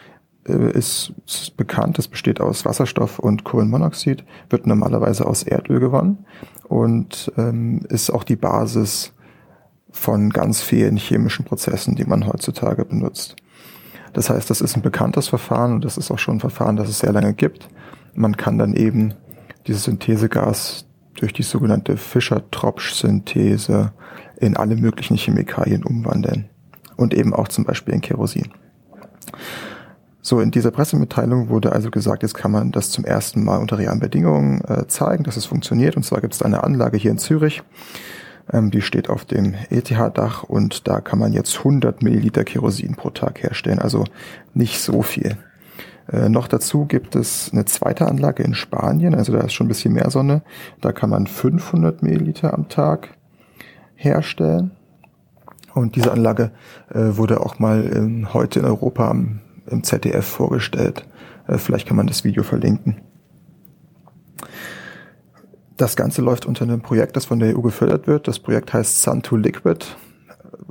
ist, 0.44 1.12
ist 1.26 1.56
bekannt, 1.56 1.98
es 1.98 2.08
besteht 2.08 2.40
aus 2.40 2.64
Wasserstoff 2.64 3.18
und 3.18 3.44
Kohlenmonoxid, 3.44 4.24
wird 4.50 4.66
normalerweise 4.66 5.26
aus 5.26 5.42
Erdöl 5.42 5.80
gewonnen 5.80 6.26
und 6.68 7.32
ähm, 7.36 7.86
ist 7.88 8.10
auch 8.10 8.24
die 8.24 8.36
Basis 8.36 9.12
von 9.90 10.30
ganz 10.30 10.60
vielen 10.60 10.96
chemischen 10.96 11.44
Prozessen, 11.44 11.94
die 11.94 12.04
man 12.04 12.26
heutzutage 12.26 12.84
benutzt. 12.84 13.36
Das 14.12 14.30
heißt, 14.30 14.50
das 14.50 14.60
ist 14.60 14.76
ein 14.76 14.82
bekanntes 14.82 15.28
Verfahren 15.28 15.74
und 15.74 15.84
das 15.84 15.96
ist 15.96 16.10
auch 16.10 16.18
schon 16.18 16.36
ein 16.36 16.40
Verfahren, 16.40 16.76
das 16.76 16.88
es 16.88 17.00
sehr 17.00 17.12
lange 17.12 17.34
gibt. 17.34 17.68
Man 18.14 18.36
kann 18.36 18.58
dann 18.58 18.74
eben 18.74 19.14
dieses 19.66 19.84
Synthesegas 19.84 20.86
durch 21.14 21.32
die 21.32 21.42
sogenannte 21.42 21.96
Fischer-Tropsch-Synthese 21.96 23.92
in 24.36 24.56
alle 24.56 24.76
möglichen 24.76 25.16
Chemikalien 25.16 25.84
umwandeln 25.84 26.48
und 26.96 27.14
eben 27.14 27.34
auch 27.34 27.48
zum 27.48 27.64
Beispiel 27.64 27.94
in 27.94 28.00
Kerosin. 28.00 28.50
So, 30.26 30.40
in 30.40 30.50
dieser 30.50 30.70
Pressemitteilung 30.70 31.50
wurde 31.50 31.72
also 31.72 31.90
gesagt, 31.90 32.22
jetzt 32.22 32.32
kann 32.32 32.50
man 32.50 32.72
das 32.72 32.90
zum 32.90 33.04
ersten 33.04 33.44
Mal 33.44 33.58
unter 33.58 33.76
realen 33.76 34.00
Bedingungen 34.00 34.62
äh, 34.64 34.86
zeigen, 34.86 35.22
dass 35.22 35.36
es 35.36 35.44
funktioniert. 35.44 35.98
Und 35.98 36.02
zwar 36.02 36.22
gibt 36.22 36.32
es 36.32 36.40
eine 36.40 36.64
Anlage 36.64 36.96
hier 36.96 37.10
in 37.10 37.18
Zürich, 37.18 37.62
ähm, 38.50 38.70
die 38.70 38.80
steht 38.80 39.10
auf 39.10 39.26
dem 39.26 39.54
ETH-Dach 39.68 40.42
und 40.42 40.88
da 40.88 41.02
kann 41.02 41.18
man 41.18 41.34
jetzt 41.34 41.58
100 41.58 42.02
Milliliter 42.02 42.42
Kerosin 42.42 42.94
pro 42.94 43.10
Tag 43.10 43.42
herstellen, 43.42 43.78
also 43.80 44.04
nicht 44.54 44.80
so 44.80 45.02
viel. 45.02 45.36
Äh, 46.10 46.30
noch 46.30 46.48
dazu 46.48 46.86
gibt 46.86 47.16
es 47.16 47.50
eine 47.52 47.66
zweite 47.66 48.08
Anlage 48.08 48.44
in 48.44 48.54
Spanien, 48.54 49.14
also 49.14 49.30
da 49.34 49.40
ist 49.40 49.52
schon 49.52 49.66
ein 49.66 49.68
bisschen 49.68 49.92
mehr 49.92 50.10
Sonne. 50.10 50.40
Da 50.80 50.92
kann 50.92 51.10
man 51.10 51.26
500 51.26 52.02
Milliliter 52.02 52.54
am 52.54 52.70
Tag 52.70 53.10
herstellen. 53.94 54.70
Und 55.74 55.96
diese 55.96 56.12
Anlage 56.12 56.50
äh, 56.88 57.18
wurde 57.18 57.40
auch 57.40 57.58
mal 57.58 57.90
ähm, 57.94 58.32
heute 58.32 58.60
in 58.60 58.64
Europa 58.64 59.10
am, 59.10 59.40
im 59.66 59.82
ZDF 59.82 60.26
vorgestellt. 60.26 61.06
Äh, 61.46 61.58
vielleicht 61.58 61.86
kann 61.86 61.96
man 61.96 62.06
das 62.06 62.24
Video 62.24 62.42
verlinken. 62.42 63.00
Das 65.76 65.96
Ganze 65.96 66.22
läuft 66.22 66.46
unter 66.46 66.62
einem 66.62 66.82
Projekt, 66.82 67.16
das 67.16 67.24
von 67.24 67.40
der 67.40 67.56
EU 67.56 67.60
gefördert 67.60 68.06
wird. 68.06 68.28
Das 68.28 68.38
Projekt 68.38 68.72
heißt 68.72 69.02
Sun 69.02 69.22
to 69.22 69.36
Liquid. 69.36 69.84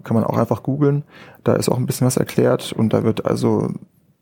Kann 0.03 0.15
man 0.15 0.23
auch 0.23 0.37
einfach 0.37 0.63
googeln. 0.63 1.03
Da 1.43 1.55
ist 1.55 1.69
auch 1.69 1.77
ein 1.77 1.85
bisschen 1.85 2.07
was 2.07 2.17
erklärt 2.17 2.71
und 2.71 2.93
da 2.93 3.03
wird 3.03 3.25
also 3.25 3.69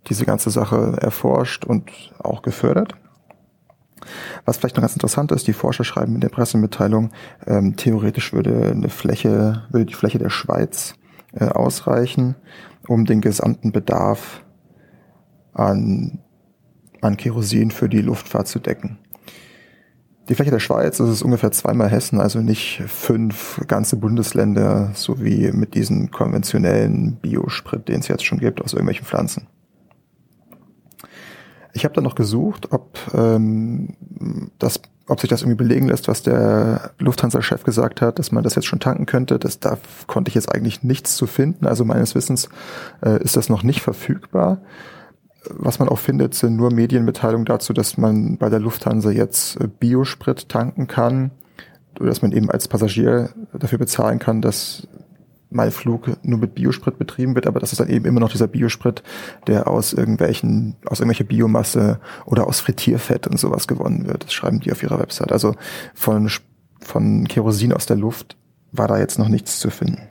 diese 0.08 0.25
ganze 0.25 0.50
Sache 0.50 0.98
erforscht 1.00 1.66
und 1.66 1.91
auch 2.19 2.41
gefördert. 2.41 2.95
Was 4.45 4.58
vielleicht 4.58 4.75
noch 4.75 4.82
ganz 4.82 4.93
interessant 4.93 5.32
ist, 5.32 5.48
die 5.48 5.53
Forscher 5.53 5.83
schreiben 5.83 6.16
in 6.16 6.22
der 6.22 6.30
Pressemitteilung, 6.30 7.11
ähm, 7.45 7.75
theoretisch 7.75 8.33
würde 8.33 8.72
eine 8.72 8.90
Fläche, 8.90 9.64
würde 9.69 9.85
die 9.85 9.93
Fläche 9.93 10.17
der 10.17 10.32
Schweiz 10.32 10.95
äh, 11.33 11.45
ausreichen, 11.45 12.35
um 12.88 13.06
den 13.06 13.22
gesamten 13.22 13.72
Bedarf 13.72 14.43
an, 15.53 16.19
an 17.01 17.17
Kerosin 17.17 17.71
für 17.71 17.89
die 17.89 18.01
Luftfahrt 18.01 18.47
zu 18.47 18.59
decken. 18.59 18.97
Die 20.30 20.35
Fläche 20.35 20.51
der 20.51 20.59
Schweiz 20.59 20.99
ist 20.99 21.23
ungefähr 21.23 21.51
zweimal 21.51 21.89
Hessen, 21.89 22.21
also 22.21 22.39
nicht 22.39 22.83
fünf 22.88 23.59
ganze 23.67 23.97
Bundesländer, 23.97 24.91
so 24.93 25.21
wie 25.21 25.51
mit 25.51 25.73
diesem 25.73 26.11
konventionellen 26.11 27.17
Biosprit, 27.17 27.88
den 27.88 27.99
es 27.99 28.07
jetzt 28.07 28.25
schon 28.25 28.39
gibt, 28.39 28.61
aus 28.61 28.73
irgendwelchen 28.73 29.05
Pflanzen. 29.05 29.47
Ich 31.73 31.83
habe 31.85 31.93
dann 31.93 32.03
noch 32.03 32.15
gesucht, 32.15 32.71
ob, 32.71 32.97
ähm, 33.13 33.95
das, 34.59 34.81
ob 35.07 35.19
sich 35.19 35.30
das 35.30 35.41
irgendwie 35.41 35.57
belegen 35.57 35.88
lässt, 35.88 36.07
was 36.07 36.21
der 36.21 36.91
Lufthansa-Chef 36.99 37.63
gesagt 37.63 38.01
hat, 38.01 38.19
dass 38.19 38.31
man 38.31 38.43
das 38.43 38.55
jetzt 38.55 38.67
schon 38.67 38.80
tanken 38.80 39.05
könnte. 39.05 39.39
Das, 39.39 39.59
da 39.59 39.77
konnte 40.07 40.30
ich 40.30 40.35
jetzt 40.35 40.53
eigentlich 40.53 40.83
nichts 40.83 41.15
zu 41.15 41.27
finden. 41.27 41.65
Also 41.65 41.83
meines 41.83 42.13
Wissens 42.13 42.49
äh, 43.03 43.21
ist 43.23 43.38
das 43.38 43.49
noch 43.49 43.63
nicht 43.63 43.81
verfügbar. 43.81 44.61
Was 45.50 45.80
man 45.80 45.90
auch 45.90 46.00
findet, 46.00 46.36
sind 46.36 46.56
nur 46.56 46.72
Medienmitteilungen 46.72 47.45
dazu, 47.45 47.74
dass 47.74 47.98
man 47.98 48.38
bei 48.38 48.50
der 48.50 48.60
Lufthansa 48.60 49.10
jetzt 49.10 49.60
äh, 49.60 49.68
Biosprit 49.68 50.50
tanken 50.50 50.88
kann, 50.88 51.32
oder 52.00 52.10
dass 52.10 52.22
man 52.22 52.32
eben 52.32 52.50
als 52.50 52.68
Passagier 52.68 53.30
dafür 53.53 53.78
bezahlen 53.78 54.20
kann, 54.20 54.42
dass 54.42 54.88
mein 55.52 55.72
Flug 55.72 56.10
nur 56.24 56.40
mit 56.40 56.56
Biosprit 56.56 56.98
betrieben 56.98 57.36
wird, 57.36 57.45
aber 57.45 57.60
das 57.60 57.74
ist 57.74 57.80
dann 57.80 57.90
eben 57.90 58.06
immer 58.06 58.22
noch 58.22 58.32
dieser 58.32 58.48
Biosprit, 58.48 59.03
der 59.48 59.68
aus 59.68 59.94
irgendwelchen, 59.94 60.78
aus 60.86 61.00
irgendwelcher 61.00 61.26
Biomasse 61.26 62.00
oder 62.26 62.48
aus 62.48 62.61
Frittierfett 62.61 63.28
und 63.28 63.38
sowas 63.38 63.68
gewonnen 63.68 64.08
wird. 64.08 64.24
Das 64.24 64.34
schreiben 64.34 64.61
die 64.61 64.72
auf 64.72 64.82
ihrer 64.82 65.00
Website. 65.00 65.32
Also 65.32 65.56
von, 65.94 66.30
von 66.80 67.28
Kerosin 67.28 67.74
aus 67.74 67.86
der 67.86 67.98
Luft 67.98 68.38
war 68.72 68.88
da 68.88 68.98
jetzt 68.98 69.20
noch 69.20 69.28
nichts 69.28 69.60
zu 69.60 69.70
finden. 69.70 70.10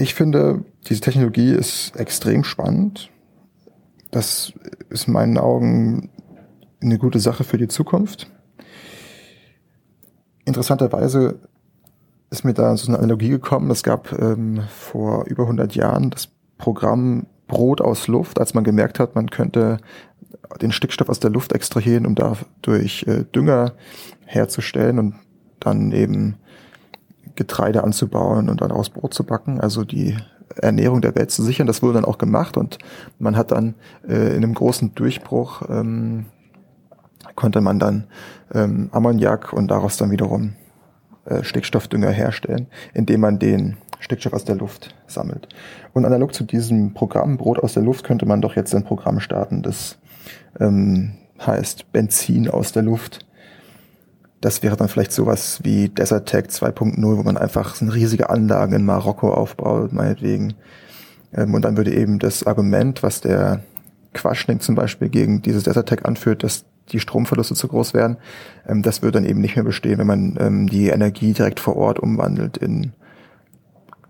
Ich 0.00 0.14
finde, 0.14 0.64
diese 0.88 1.02
Technologie 1.02 1.50
ist 1.50 1.94
extrem 1.94 2.42
spannend. 2.42 3.10
Das 4.10 4.50
ist 4.88 5.08
in 5.08 5.12
meinen 5.12 5.36
Augen 5.36 6.08
eine 6.80 6.96
gute 6.96 7.20
Sache 7.20 7.44
für 7.44 7.58
die 7.58 7.68
Zukunft. 7.68 8.30
Interessanterweise 10.46 11.40
ist 12.30 12.44
mir 12.44 12.54
da 12.54 12.78
so 12.78 12.88
eine 12.88 12.96
Analogie 12.96 13.28
gekommen. 13.28 13.70
Es 13.70 13.82
gab 13.82 14.18
ähm, 14.18 14.62
vor 14.70 15.26
über 15.26 15.42
100 15.42 15.74
Jahren 15.74 16.08
das 16.08 16.28
Programm 16.56 17.26
Brot 17.46 17.82
aus 17.82 18.08
Luft, 18.08 18.40
als 18.40 18.54
man 18.54 18.64
gemerkt 18.64 19.00
hat, 19.00 19.14
man 19.14 19.28
könnte 19.28 19.76
den 20.62 20.72
Stickstoff 20.72 21.10
aus 21.10 21.20
der 21.20 21.30
Luft 21.30 21.52
extrahieren, 21.52 22.06
um 22.06 22.14
dadurch 22.14 23.04
äh, 23.06 23.24
Dünger 23.24 23.74
herzustellen 24.24 24.98
und 24.98 25.14
dann 25.58 25.92
eben 25.92 26.36
Getreide 27.34 27.84
anzubauen 27.84 28.48
und 28.48 28.60
dann 28.60 28.72
aus 28.72 28.90
Brot 28.90 29.14
zu 29.14 29.24
backen, 29.24 29.60
also 29.60 29.84
die 29.84 30.16
Ernährung 30.56 31.00
der 31.00 31.14
Welt 31.14 31.30
zu 31.30 31.42
sichern. 31.42 31.66
Das 31.66 31.82
wurde 31.82 31.94
dann 31.94 32.04
auch 32.04 32.18
gemacht 32.18 32.56
und 32.56 32.78
man 33.18 33.36
hat 33.36 33.50
dann 33.50 33.74
äh, 34.06 34.30
in 34.36 34.44
einem 34.44 34.54
großen 34.54 34.94
Durchbruch 34.94 35.62
ähm, 35.68 36.26
konnte 37.36 37.60
man 37.60 37.78
dann 37.78 38.04
ähm, 38.52 38.90
Ammoniak 38.92 39.52
und 39.52 39.68
daraus 39.68 39.96
dann 39.96 40.10
wiederum 40.10 40.54
äh, 41.24 41.42
Stickstoffdünger 41.42 42.10
herstellen, 42.10 42.66
indem 42.92 43.20
man 43.20 43.38
den 43.38 43.76
Stickstoff 43.98 44.32
aus 44.32 44.44
der 44.44 44.56
Luft 44.56 44.94
sammelt. 45.06 45.48
Und 45.92 46.04
analog 46.04 46.34
zu 46.34 46.44
diesem 46.44 46.94
Programm 46.94 47.36
Brot 47.36 47.58
aus 47.58 47.74
der 47.74 47.82
Luft 47.82 48.04
könnte 48.04 48.26
man 48.26 48.40
doch 48.40 48.56
jetzt 48.56 48.74
ein 48.74 48.84
Programm 48.84 49.20
starten, 49.20 49.62
das 49.62 49.98
ähm, 50.58 51.12
heißt 51.44 51.92
Benzin 51.92 52.48
aus 52.48 52.72
der 52.72 52.82
Luft. 52.82 53.26
Das 54.40 54.62
wäre 54.62 54.76
dann 54.76 54.88
vielleicht 54.88 55.12
sowas 55.12 55.60
wie 55.62 55.88
Desert 55.88 56.26
Tech 56.26 56.46
2.0, 56.46 57.02
wo 57.02 57.22
man 57.22 57.36
einfach 57.36 57.74
so 57.74 57.86
riesige 57.86 58.30
Anlage 58.30 58.76
in 58.76 58.86
Marokko 58.86 59.32
aufbaut, 59.34 59.92
meinetwegen. 59.92 60.54
Ähm, 61.34 61.54
und 61.54 61.64
dann 61.64 61.76
würde 61.76 61.94
eben 61.94 62.18
das 62.18 62.46
Argument, 62.46 63.02
was 63.02 63.20
der 63.20 63.62
Quaschning 64.14 64.60
zum 64.60 64.74
Beispiel 64.74 65.08
gegen 65.08 65.42
dieses 65.42 65.64
Desert 65.64 65.88
Tech 65.88 66.04
anführt, 66.04 66.42
dass 66.42 66.64
die 66.90 67.00
Stromverluste 67.00 67.54
zu 67.54 67.68
groß 67.68 67.94
wären, 67.94 68.16
ähm, 68.66 68.82
das 68.82 69.02
würde 69.02 69.20
dann 69.20 69.28
eben 69.28 69.40
nicht 69.40 69.56
mehr 69.56 69.64
bestehen, 69.64 69.98
wenn 69.98 70.06
man 70.06 70.36
ähm, 70.40 70.68
die 70.68 70.88
Energie 70.88 71.32
direkt 71.32 71.60
vor 71.60 71.76
Ort 71.76 71.98
umwandelt 71.98 72.56
in 72.56 72.92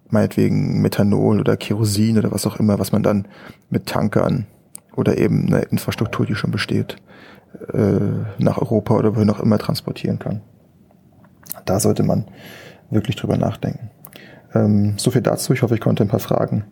meinetwegen 0.08 0.80
Methanol 0.80 1.40
oder 1.40 1.56
Kerosin 1.56 2.18
oder 2.18 2.32
was 2.32 2.46
auch 2.46 2.58
immer, 2.58 2.78
was 2.78 2.92
man 2.92 3.02
dann 3.02 3.28
mit 3.68 3.86
Tankern 3.86 4.46
oder 4.96 5.18
eben 5.18 5.46
eine 5.46 5.62
Infrastruktur, 5.62 6.26
die 6.26 6.34
schon 6.34 6.50
besteht, 6.50 6.96
äh, 7.72 8.00
nach 8.38 8.58
Europa 8.58 8.94
oder 8.94 9.16
wohin 9.16 9.30
auch 9.30 9.40
immer 9.40 9.58
transportieren 9.58 10.18
kann. 10.18 10.42
Da 11.64 11.80
sollte 11.80 12.02
man 12.02 12.26
wirklich 12.90 13.16
drüber 13.16 13.36
nachdenken. 13.36 13.90
Ähm, 14.54 14.94
so 14.98 15.10
viel 15.10 15.22
dazu. 15.22 15.52
Ich 15.52 15.62
hoffe, 15.62 15.74
ich 15.74 15.80
konnte 15.80 16.02
ein 16.02 16.08
paar 16.08 16.20
Fragen 16.20 16.64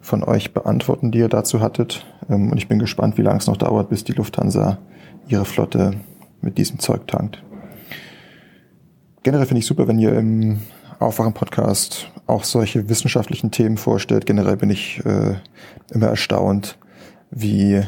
von 0.00 0.22
euch 0.22 0.54
beantworten, 0.54 1.10
die 1.10 1.18
ihr 1.18 1.28
dazu 1.28 1.60
hattet. 1.60 2.06
Ähm, 2.28 2.50
und 2.50 2.58
ich 2.58 2.68
bin 2.68 2.78
gespannt, 2.78 3.18
wie 3.18 3.22
lange 3.22 3.38
es 3.38 3.46
noch 3.46 3.56
dauert, 3.56 3.88
bis 3.88 4.04
die 4.04 4.12
Lufthansa 4.12 4.78
ihre 5.28 5.44
Flotte 5.44 5.94
mit 6.40 6.58
diesem 6.58 6.78
Zeug 6.78 7.06
tankt. 7.06 7.42
Generell 9.22 9.46
finde 9.46 9.58
ich 9.58 9.66
super, 9.66 9.88
wenn 9.88 9.98
ihr 9.98 10.14
im 10.14 10.60
Aufwachen-Podcast 10.98 12.10
auch 12.26 12.44
solche 12.44 12.88
wissenschaftlichen 12.88 13.50
Themen 13.50 13.76
vorstellt. 13.76 14.26
Generell 14.26 14.56
bin 14.56 14.70
ich 14.70 15.04
äh, 15.04 15.34
immer 15.90 16.06
erstaunt, 16.06 16.78
wie 17.30 17.82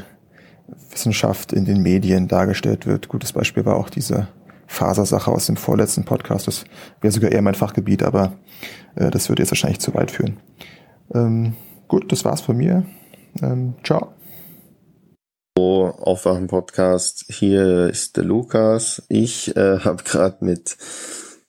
Wissenschaft 0.91 1.53
in 1.53 1.65
den 1.65 1.83
Medien 1.83 2.29
dargestellt 2.29 2.87
wird. 2.87 3.09
Gutes 3.09 3.33
Beispiel 3.33 3.65
war 3.65 3.77
auch 3.77 3.91
diese 3.91 4.29
Fasersache 4.67 5.31
aus 5.31 5.47
dem 5.47 5.57
vorletzten 5.57 6.05
Podcast. 6.05 6.47
Das 6.47 6.65
wäre 7.01 7.13
sogar 7.13 7.33
eher 7.33 7.43
mein 7.43 7.55
Fachgebiet, 7.55 8.03
aber 8.03 8.35
äh, 8.97 9.11
das 9.11 9.29
würde 9.29 9.43
jetzt 9.43 9.51
wahrscheinlich 9.51 9.81
zu 9.81 9.95
weit 9.95 10.11
führen. 10.11 10.39
Ähm, 11.15 11.55
gut, 11.89 12.13
das 12.13 12.25
war's 12.25 12.41
von 12.43 12.57
mir. 12.57 12.85
Ähm, 13.43 13.75
ciao. 13.83 14.13
Aufwachen 16.09 16.47
Podcast. 16.47 17.27
Hier 17.29 17.89
ist 17.89 18.17
der 18.17 18.25
Lukas. 18.25 19.03
Ich 19.09 19.55
äh, 19.57 19.79
habe 19.85 20.03
gerade 20.05 20.45
mit 20.45 20.77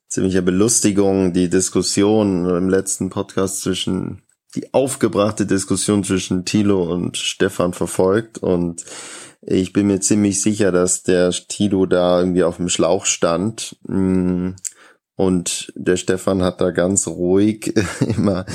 ziemlicher 0.07 0.41
Belustigung 0.41 1.33
die 1.33 1.49
Diskussion 1.49 2.45
im 2.45 2.69
letzten 2.69 3.09
Podcast 3.09 3.61
zwischen 3.61 4.21
die 4.55 4.73
aufgebrachte 4.73 5.45
Diskussion 5.45 6.03
zwischen 6.03 6.45
Thilo 6.45 6.83
und 6.83 7.17
Stefan 7.17 7.73
verfolgt 7.73 8.39
und 8.39 8.83
ich 9.41 9.73
bin 9.73 9.87
mir 9.87 10.01
ziemlich 10.01 10.41
sicher, 10.41 10.71
dass 10.71 11.03
der 11.03 11.31
Thilo 11.31 11.85
da 11.85 12.19
irgendwie 12.19 12.43
auf 12.43 12.57
dem 12.57 12.69
Schlauch 12.69 13.05
stand. 13.05 13.77
Mm, 13.83 14.51
und 15.15 15.73
der 15.75 15.97
Stefan 15.97 16.43
hat 16.43 16.61
da 16.61 16.71
ganz 16.71 17.07
ruhig 17.07 17.73
immer 17.99 18.45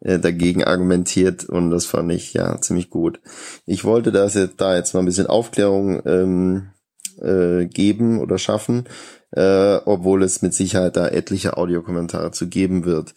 äh, 0.00 0.18
dagegen 0.18 0.64
argumentiert 0.64 1.44
und 1.44 1.70
das 1.70 1.86
fand 1.86 2.12
ich 2.12 2.34
ja 2.34 2.60
ziemlich 2.60 2.90
gut. 2.90 3.20
Ich 3.66 3.84
wollte 3.84 4.12
das 4.12 4.34
jetzt 4.34 4.60
da 4.60 4.76
jetzt 4.76 4.94
mal 4.94 5.00
ein 5.00 5.06
bisschen 5.06 5.26
Aufklärung 5.26 6.02
ähm, 6.06 6.70
äh, 7.20 7.66
geben 7.66 8.20
oder 8.20 8.38
schaffen, 8.38 8.84
äh, 9.32 9.76
obwohl 9.84 10.22
es 10.22 10.42
mit 10.42 10.54
Sicherheit 10.54 10.96
da 10.96 11.08
etliche 11.08 11.56
Audiokommentare 11.56 12.30
zu 12.30 12.48
geben 12.48 12.84
wird. 12.84 13.14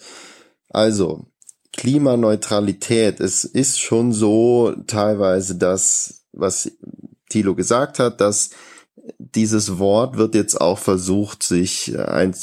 Also, 0.70 1.31
Klimaneutralität, 1.74 3.20
es 3.20 3.44
ist 3.44 3.80
schon 3.80 4.12
so 4.12 4.74
teilweise 4.88 5.56
das, 5.56 6.26
was 6.34 6.72
Thilo 7.30 7.56
gesagt 7.56 8.00
hat, 8.00 8.22
dass 8.22 8.52
dieses 9.18 9.80
Wort 9.80 10.18
wird 10.18 10.36
jetzt 10.36 10.60
auch 10.60 10.78
versucht, 10.78 11.44
sich 11.44 11.98
ein, 11.98 12.36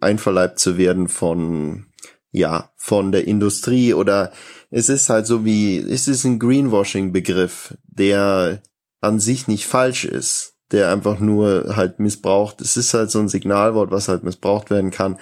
einverleibt 0.00 0.58
zu 0.58 0.76
werden 0.76 1.08
von, 1.08 1.86
ja, 2.32 2.70
von 2.76 3.12
der 3.12 3.26
Industrie 3.26 3.94
oder 3.94 4.32
es 4.70 4.88
ist 4.88 5.08
halt 5.08 5.26
so 5.26 5.44
wie, 5.44 5.78
es 5.78 6.08
ist 6.08 6.24
ein 6.24 6.38
Greenwashing-Begriff, 6.38 7.76
der 7.84 8.62
an 9.00 9.20
sich 9.20 9.48
nicht 9.48 9.66
falsch 9.66 10.04
ist, 10.04 10.54
der 10.70 10.90
einfach 10.90 11.20
nur 11.20 11.76
halt 11.76 11.98
missbraucht. 11.98 12.60
Es 12.60 12.76
ist 12.76 12.94
halt 12.94 13.10
so 13.10 13.18
ein 13.18 13.28
Signalwort, 13.28 13.90
was 13.90 14.08
halt 14.08 14.22
missbraucht 14.22 14.70
werden 14.70 14.90
kann. 14.90 15.18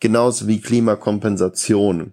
Genauso 0.00 0.46
wie 0.46 0.60
Klimakompensation. 0.60 2.12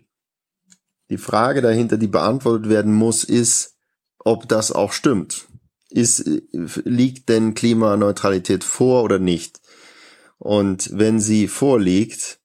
Die 1.10 1.18
Frage 1.18 1.62
dahinter, 1.62 1.98
die 1.98 2.08
beantwortet 2.08 2.70
werden 2.70 2.94
muss, 2.94 3.24
ist, 3.24 3.76
ob 4.20 4.48
das 4.48 4.72
auch 4.72 4.92
stimmt. 4.92 5.46
Ist, 5.90 6.26
liegt 6.52 7.30
denn 7.30 7.54
Klimaneutralität 7.54 8.64
vor 8.64 9.04
oder 9.04 9.20
nicht? 9.20 9.62
Und 10.40 10.90
wenn 10.94 11.20
sie 11.20 11.48
vorliegt, 11.48 12.40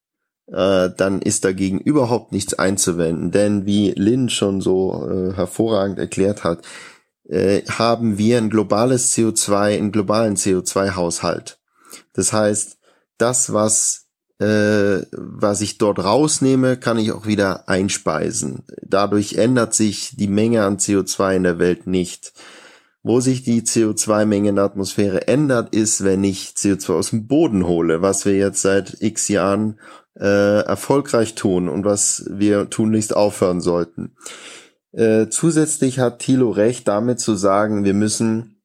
äh, 0.47 0.91
dann 0.97 1.23
ist 1.23 1.45
dagegen 1.45 1.81
überhaupt 1.81 2.33
nichts 2.33 2.55
einzuwenden. 2.55 3.31
Denn 3.31 3.67
wie 3.67 3.93
Lynn 3.93 4.29
schon 4.29 4.61
so 4.61 5.09
äh, 5.09 5.35
hervorragend 5.35 5.99
erklärt 5.99 6.45
hat, 6.45 6.63
äh, 7.29 7.63
haben 7.67 8.19
wir 8.19 8.39
ein 8.39 8.51
globales 8.51 9.15
CO2, 9.15 9.79
einen 9.79 9.93
globalen 9.93 10.37
CO2-Haushalt. 10.37 11.61
Das 12.13 12.33
heißt, 12.33 12.79
das, 13.19 13.53
was 13.53 14.00
äh, 14.41 15.05
was 15.12 15.60
ich 15.60 15.77
dort 15.77 16.02
rausnehme, 16.02 16.78
kann 16.78 16.99
ich 16.99 17.12
auch 17.12 17.27
wieder 17.27 17.69
einspeisen. 17.69 18.65
Dadurch 18.83 19.35
ändert 19.35 19.75
sich 19.75 20.17
die 20.17 20.28
Menge 20.28 20.65
an 20.65 20.78
CO2 20.78 21.36
in 21.36 21.43
der 21.43 21.59
Welt 21.59 21.86
nicht. 21.86 22.33
Wo 23.02 23.20
sich 23.20 23.43
die 23.43 23.62
CO2-Menge 23.62 24.51
in 24.51 24.57
der 24.57 24.65
Atmosphäre 24.65 25.28
ändert, 25.28 25.75
ist, 25.75 26.05
wenn 26.05 26.25
ich 26.25 26.55
CO2 26.57 26.93
aus 26.93 27.10
dem 27.10 27.27
Boden 27.27 27.67
hole, 27.67 28.02
was 28.02 28.25
wir 28.25 28.36
jetzt 28.36 28.62
seit 28.62 28.97
x 29.01 29.28
Jahren 29.28 29.78
äh, 30.19 30.65
erfolgreich 30.65 31.35
tun 31.35 31.69
und 31.69 31.85
was 31.85 32.25
wir 32.31 32.69
tunlichst 32.70 33.15
aufhören 33.15 33.60
sollten. 33.60 34.17
Äh, 34.93 35.28
zusätzlich 35.28 35.99
hat 35.99 36.19
Thilo 36.19 36.51
recht, 36.51 36.89
damit 36.89 37.20
zu 37.20 37.35
sagen, 37.35 37.85
wir 37.85 37.94
müssen 37.94 38.62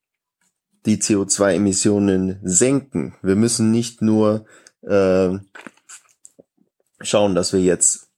die 0.86 0.98
CO2-Emissionen 0.98 2.40
senken. 2.44 3.16
Wir 3.22 3.36
müssen 3.36 3.72
nicht 3.72 4.02
nur 4.02 4.46
äh, 4.86 5.38
schauen, 7.02 7.36
dass 7.36 7.54
wir 7.54 7.62
jetzt 7.62 8.10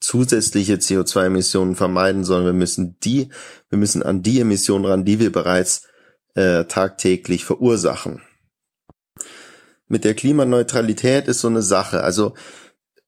zusätzliche 0.00 0.74
CO2-Emissionen 0.74 1.74
vermeiden, 1.74 2.24
sondern 2.24 2.46
wir 2.46 2.52
müssen 2.52 2.98
die, 3.00 3.30
wir 3.68 3.78
müssen 3.78 4.02
an 4.02 4.22
die 4.22 4.40
Emissionen 4.40 4.84
ran, 4.84 5.04
die 5.04 5.18
wir 5.18 5.32
bereits 5.32 5.82
äh, 6.34 6.64
tagtäglich 6.64 7.44
verursachen. 7.44 8.22
Mit 9.88 10.04
der 10.04 10.14
Klimaneutralität 10.14 11.28
ist 11.28 11.40
so 11.40 11.48
eine 11.48 11.62
Sache. 11.62 12.02
Also 12.02 12.34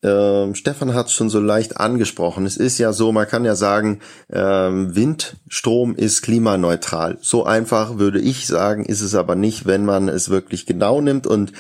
ähm, 0.03 0.55
Stefan 0.55 0.95
hat 0.95 1.07
es 1.07 1.13
schon 1.13 1.29
so 1.29 1.41
leicht 1.41 1.77
angesprochen. 1.77 2.47
Es 2.47 2.57
ist 2.57 2.79
ja 2.79 2.93
so, 2.93 3.13
man 3.13 3.29
kann 3.29 3.45
ja 3.45 3.55
sagen, 3.55 4.01
ähm, 4.31 4.97
Windstrom 4.97 5.95
ist 5.95 6.23
klimaneutral. 6.23 7.19
So 7.21 7.45
einfach 7.45 7.99
würde 7.99 8.19
ich 8.19 8.47
sagen, 8.47 8.87
ist 8.87 9.03
es 9.03 9.15
aber 9.15 9.35
nicht, 9.35 9.67
wenn 9.67 9.85
man 9.85 10.09
es 10.09 10.31
wirklich 10.31 10.65
genau 10.65 11.03
nimmt 11.03 11.27
und 11.27 11.53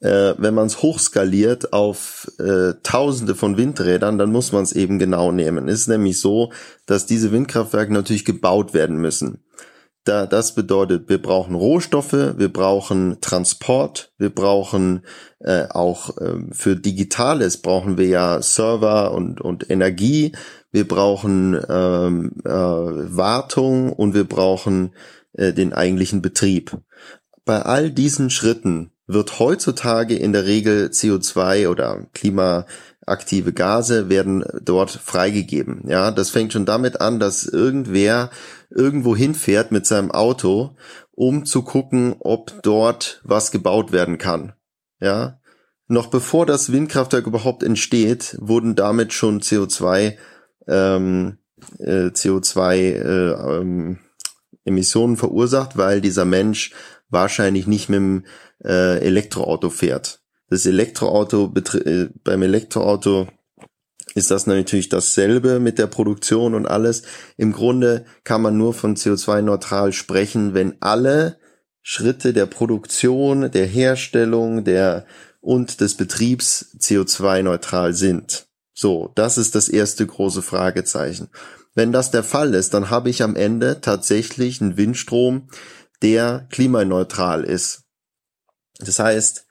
äh, 0.00 0.34
wenn 0.38 0.54
man 0.54 0.66
es 0.66 0.82
hochskaliert 0.82 1.72
auf 1.72 2.30
äh, 2.38 2.74
Tausende 2.82 3.34
von 3.34 3.56
Windrädern, 3.56 4.18
dann 4.18 4.32
muss 4.32 4.52
man 4.52 4.62
es 4.62 4.72
eben 4.72 4.98
genau 4.98 5.30
nehmen. 5.30 5.68
Es 5.68 5.82
ist 5.82 5.88
nämlich 5.88 6.20
so, 6.20 6.52
dass 6.86 7.06
diese 7.06 7.32
Windkraftwerke 7.32 7.92
natürlich 7.92 8.24
gebaut 8.24 8.74
werden 8.74 8.96
müssen. 8.96 9.44
Da, 10.04 10.24
das 10.24 10.54
bedeutet, 10.54 11.10
wir 11.10 11.20
brauchen 11.20 11.54
Rohstoffe, 11.54 12.14
wir 12.14 12.50
brauchen 12.50 13.18
Transport, 13.20 14.14
wir 14.16 14.30
brauchen 14.30 15.02
äh, 15.40 15.66
auch 15.68 16.16
äh, 16.16 16.38
für 16.52 16.74
Digitales 16.74 17.58
brauchen 17.58 17.98
wir 17.98 18.06
ja 18.06 18.40
Server 18.40 19.12
und, 19.12 19.42
und 19.42 19.70
Energie, 19.70 20.32
wir 20.72 20.88
brauchen 20.88 21.60
ähm, 21.68 22.32
äh, 22.44 22.50
Wartung 22.50 23.92
und 23.92 24.14
wir 24.14 24.24
brauchen 24.24 24.94
äh, 25.34 25.52
den 25.52 25.74
eigentlichen 25.74 26.22
Betrieb. 26.22 26.78
Bei 27.44 27.62
all 27.62 27.90
diesen 27.90 28.30
Schritten 28.30 28.92
wird 29.12 29.38
heutzutage 29.38 30.16
in 30.16 30.32
der 30.32 30.46
Regel 30.46 30.88
CO2 30.88 31.68
oder 31.68 32.06
Klima 32.12 32.66
aktive 33.06 33.52
Gase 33.52 34.08
werden 34.08 34.44
dort 34.62 34.90
freigegeben. 34.90 35.84
Ja, 35.86 36.10
das 36.10 36.30
fängt 36.30 36.52
schon 36.52 36.66
damit 36.66 37.00
an, 37.00 37.18
dass 37.18 37.44
irgendwer 37.44 38.30
irgendwo 38.70 39.16
hinfährt 39.16 39.72
mit 39.72 39.86
seinem 39.86 40.10
Auto, 40.12 40.76
um 41.10 41.44
zu 41.44 41.62
gucken, 41.62 42.14
ob 42.20 42.62
dort 42.62 43.20
was 43.24 43.50
gebaut 43.50 43.90
werden 43.92 44.18
kann. 44.18 44.52
Ja, 45.00 45.40
noch 45.88 46.06
bevor 46.06 46.46
das 46.46 46.70
Windkraftwerk 46.70 47.26
überhaupt 47.26 47.64
entsteht, 47.64 48.36
wurden 48.40 48.76
damit 48.76 49.12
schon 49.12 49.40
CO2 49.40 50.16
ähm, 50.68 51.38
äh, 51.78 52.10
CO2 52.10 52.74
äh, 52.76 53.58
ähm, 53.58 53.98
Emissionen 54.64 55.16
verursacht, 55.16 55.76
weil 55.76 56.00
dieser 56.00 56.24
Mensch 56.24 56.72
wahrscheinlich 57.08 57.66
nicht 57.66 57.88
mit 57.88 57.98
dem 57.98 58.24
äh, 58.64 58.98
Elektroauto 58.98 59.70
fährt. 59.70 60.20
Das 60.48 60.66
Elektroauto 60.66 61.52
äh, 61.84 62.08
beim 62.24 62.42
Elektroauto 62.42 63.28
ist 64.14 64.30
das 64.30 64.46
natürlich 64.46 64.88
dasselbe 64.88 65.60
mit 65.60 65.78
der 65.78 65.86
Produktion 65.86 66.54
und 66.54 66.66
alles. 66.66 67.02
Im 67.36 67.52
Grunde 67.52 68.04
kann 68.24 68.42
man 68.42 68.56
nur 68.56 68.74
von 68.74 68.96
CO2-neutral 68.96 69.92
sprechen, 69.92 70.54
wenn 70.54 70.76
alle 70.80 71.38
Schritte 71.82 72.32
der 72.32 72.46
Produktion, 72.46 73.50
der 73.50 73.66
Herstellung, 73.66 74.64
der 74.64 75.06
und 75.40 75.80
des 75.80 75.96
Betriebs 75.96 76.76
CO2-neutral 76.78 77.94
sind. 77.94 78.46
So, 78.74 79.12
das 79.14 79.38
ist 79.38 79.54
das 79.54 79.68
erste 79.68 80.06
große 80.06 80.42
Fragezeichen. 80.42 81.28
Wenn 81.74 81.92
das 81.92 82.10
der 82.10 82.24
Fall 82.24 82.54
ist, 82.54 82.74
dann 82.74 82.90
habe 82.90 83.10
ich 83.10 83.22
am 83.22 83.36
Ende 83.36 83.80
tatsächlich 83.80 84.60
einen 84.60 84.76
Windstrom, 84.76 85.48
der 86.02 86.46
klimaneutral 86.50 87.44
ist. 87.44 87.84
Das 88.80 88.98
heißt, 88.98 89.46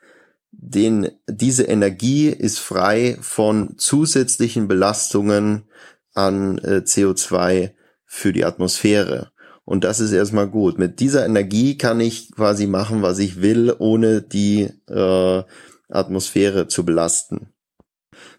den, 0.51 1.09
diese 1.27 1.64
Energie 1.64 2.27
ist 2.30 2.59
frei 2.59 3.17
von 3.22 3.77
zusätzlichen 3.77 4.67
Belastungen 4.67 5.64
an 6.14 6.58
äh, 6.59 6.82
CO2 6.83 7.72
für 8.06 8.33
die 8.33 8.45
Atmosphäre. 8.45 9.32
Und 9.64 9.83
das 9.83 9.99
ist 9.99 10.11
erstmal 10.11 10.48
gut. 10.48 10.80
Mit 10.80 10.99
dieser 10.99 11.25
Energie 11.25 11.77
kann 11.77 11.99
ich 11.99 12.32
quasi 12.32 12.66
machen, 12.66 13.03
was 13.03 13.19
ich 13.19 13.41
will, 13.41 13.75
ohne 13.77 14.24
die 14.24 14.69
äh, 14.88 15.43
Atmosphäre 15.90 16.67
zu 16.67 16.83
belasten. 16.83 17.53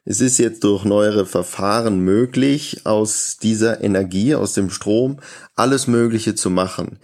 Es 0.04 0.20
ist 0.20 0.38
jetzt 0.38 0.64
durch 0.64 0.84
neuere 0.84 1.26
Verfahren 1.26 2.00
möglich, 2.00 2.80
aus 2.84 3.36
dieser 3.40 3.82
Energie, 3.82 4.34
aus 4.34 4.54
dem 4.54 4.70
Strom, 4.70 5.20
alles 5.54 5.86
Mögliche 5.86 6.34
zu 6.34 6.50
machen. 6.50 6.98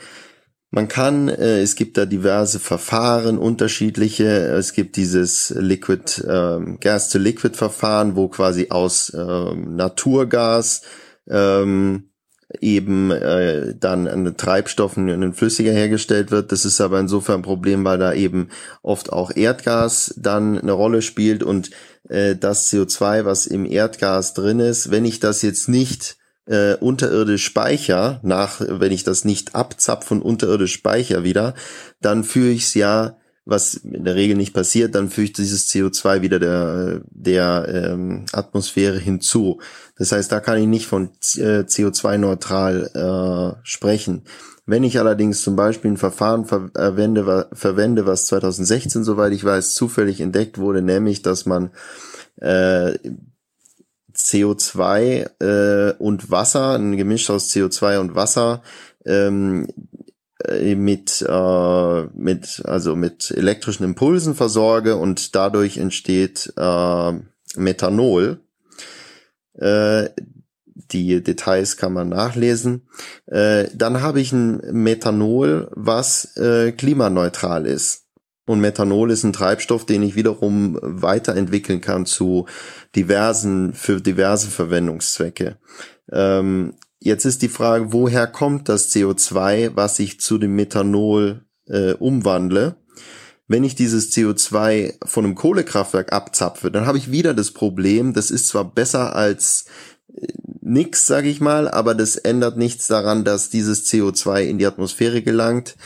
Man 0.71 0.89
kann, 0.89 1.29
äh, 1.29 1.61
es 1.61 1.77
gibt 1.77 1.97
da 1.97 2.07
diverse 2.07 2.59
Verfahren, 2.59 3.39
unterschiedliche. 3.39 4.27
Es 4.27 4.73
gibt 4.73 4.97
dieses 4.97 5.51
Liquid 5.57 6.23
ähm, 6.29 6.79
Gas 6.81 7.09
to 7.09 7.19
Liquid 7.19 7.57
Verfahren, 7.57 8.17
wo 8.17 8.29
quasi 8.29 8.69
aus 8.71 9.13
ähm, 9.17 9.77
Naturgas 9.77 10.83
ähm, 11.29 12.11
eben 12.61 13.11
äh, 13.11 13.75
dann 13.79 14.07
ein 14.07 14.37
Treibstoff, 14.37 14.97
ein 14.97 15.33
flüssiger 15.35 15.73
hergestellt 15.73 16.31
wird. 16.31 16.53
Das 16.53 16.65
ist 16.65 16.81
aber 16.81 17.01
insofern 17.01 17.41
ein 17.41 17.43
Problem, 17.43 17.85
weil 17.85 17.99
da 17.99 18.13
eben 18.13 18.49
oft 18.83 19.13
auch 19.13 19.35
Erdgas 19.35 20.15
dann 20.17 20.59
eine 20.59 20.73
Rolle 20.73 21.03
spielt 21.03 21.43
und 21.43 21.71
äh, 22.09 22.37
das 22.37 22.71
CO2, 22.73 23.25
was 23.25 23.47
im 23.47 23.67
Erdgas 23.67 24.35
drin 24.35 24.61
ist, 24.61 24.91
wenn 24.91 25.05
ich 25.05 25.21
das 25.21 25.43
jetzt 25.43 25.69
nicht 25.69 26.17
äh, 26.47 26.75
unterirdisch 26.75 27.45
speicher, 27.45 28.21
nach, 28.23 28.61
wenn 28.61 28.93
ich 28.93 29.05
das 29.05 29.25
nicht 29.25 29.55
abzapfe 29.55 30.15
und 30.15 30.23
unterirdisch 30.23 30.73
speicher 30.73 31.25
wieder, 31.25 31.55
dann 32.01 32.25
führe 32.25 32.51
ich 32.51 32.65
es 32.65 32.75
ja 32.75 33.17
was 33.47 33.75
in 33.75 34.05
der 34.05 34.17
Regel 34.17 34.37
nicht 34.37 34.53
passiert, 34.53 34.97
dann 34.97 35.09
füge 35.09 35.27
ich 35.27 35.33
dieses 35.33 35.69
CO2 35.69 36.21
wieder 36.21 36.41
der, 36.41 37.01
der 37.11 37.93
ähm, 37.93 38.27
Atmosphäre 38.33 38.99
hinzu. 38.99 39.61
Das 39.97 40.11
heißt, 40.11 40.31
da 40.33 40.41
kann 40.41 40.59
ich 40.59 40.67
nicht 40.67 40.89
von 40.89 41.11
äh, 41.37 41.63
CO2-neutral 41.63 42.91
äh, 43.57 43.61
sprechen. 43.63 44.25
Wenn 44.67 44.83
ich 44.83 44.99
allerdings 44.99 45.43
zum 45.43 45.55
Beispiel 45.55 45.93
ein 45.93 45.97
Verfahren 45.97 46.45
verwende, 46.45 47.49
verwende, 47.53 48.05
was 48.05 48.27
2016, 48.27 49.05
soweit 49.05 49.33
ich 49.33 49.45
weiß, 49.45 49.75
zufällig 49.75 50.21
entdeckt 50.21 50.59
wurde, 50.59 50.83
nämlich, 50.83 51.23
dass 51.23 51.47
man 51.47 51.71
äh, 52.41 52.99
CO2 54.17 55.31
äh, 55.41 55.95
und 55.99 56.31
Wasser, 56.31 56.75
ein 56.75 56.97
Gemisch 56.97 57.31
aus 57.31 57.51
CO2 57.51 57.99
und 57.99 58.15
Wasser, 58.15 58.63
ähm, 59.05 59.69
äh, 60.45 60.75
mit 60.75 61.25
äh, 61.27 62.03
mit 62.15 62.63
also 62.65 62.97
mit 62.97 63.31
elektrischen 63.31 63.85
Impulsen 63.85 64.35
versorge 64.35 64.97
und 64.97 65.35
dadurch 65.35 65.79
entsteht 65.79 66.53
äh, 66.57 67.13
Methanol. 67.57 68.41
Äh, 69.55 70.11
die 70.93 71.23
Details 71.23 71.77
kann 71.77 71.93
man 71.93 72.09
nachlesen. 72.09 72.89
Äh, 73.27 73.69
dann 73.75 74.03
habe 74.03 74.21
ich 74.21 74.33
ein 74.33 74.61
Methanol, 74.73 75.71
was 75.75 76.37
äh, 76.37 76.73
klimaneutral 76.73 77.67
ist. 77.67 78.06
Und 78.47 78.61
Methanol 78.61 79.11
ist 79.11 79.25
ein 79.25 79.33
Treibstoff, 79.33 79.85
den 79.85 80.03
ich 80.03 80.15
wiederum 80.15 80.79
weiterentwickeln 80.81 81.81
kann 81.81 82.07
zu 82.07 82.47
diversen, 82.95 83.75
für 83.75 84.01
diverse 84.01 84.49
Verwendungszwecke. 84.49 85.59
Ähm, 86.13 86.75
Jetzt 87.07 87.25
ist 87.25 87.43
die 87.43 87.49
Frage, 87.49 87.93
woher 87.93 88.27
kommt 88.27 88.69
das 88.69 88.91
CO2, 88.93 89.73
was 89.77 89.99
ich 89.99 90.19
zu 90.19 90.39
dem 90.39 90.57
Methanol 90.57 91.45
äh, 91.69 91.93
umwandle? 91.93 92.77
Wenn 93.47 93.63
ich 93.63 93.77
dieses 93.77 94.13
CO2 94.13 94.95
von 95.05 95.25
einem 95.25 95.35
Kohlekraftwerk 95.37 96.13
abzapfe, 96.13 96.71
dann 96.71 96.87
habe 96.87 96.99
ich 96.99 97.13
wieder 97.13 97.33
das 97.33 97.53
Problem, 97.53 98.13
das 98.13 98.33
ist 98.33 98.49
zwar 98.49 98.65
besser 98.65 99.15
als 99.15 99.67
äh, 100.17 100.27
nix, 100.63 101.07
sage 101.07 101.29
ich 101.29 101.41
mal, 101.41 101.69
aber 101.69 101.95
das 101.95 102.17
ändert 102.17 102.57
nichts 102.57 102.89
daran, 102.89 103.25
dass 103.25 103.51
dieses 103.51 103.87
CO2 103.87 104.41
in 104.41 104.59
die 104.59 104.67
Atmosphäre 104.67 105.23
gelangt 105.23 105.77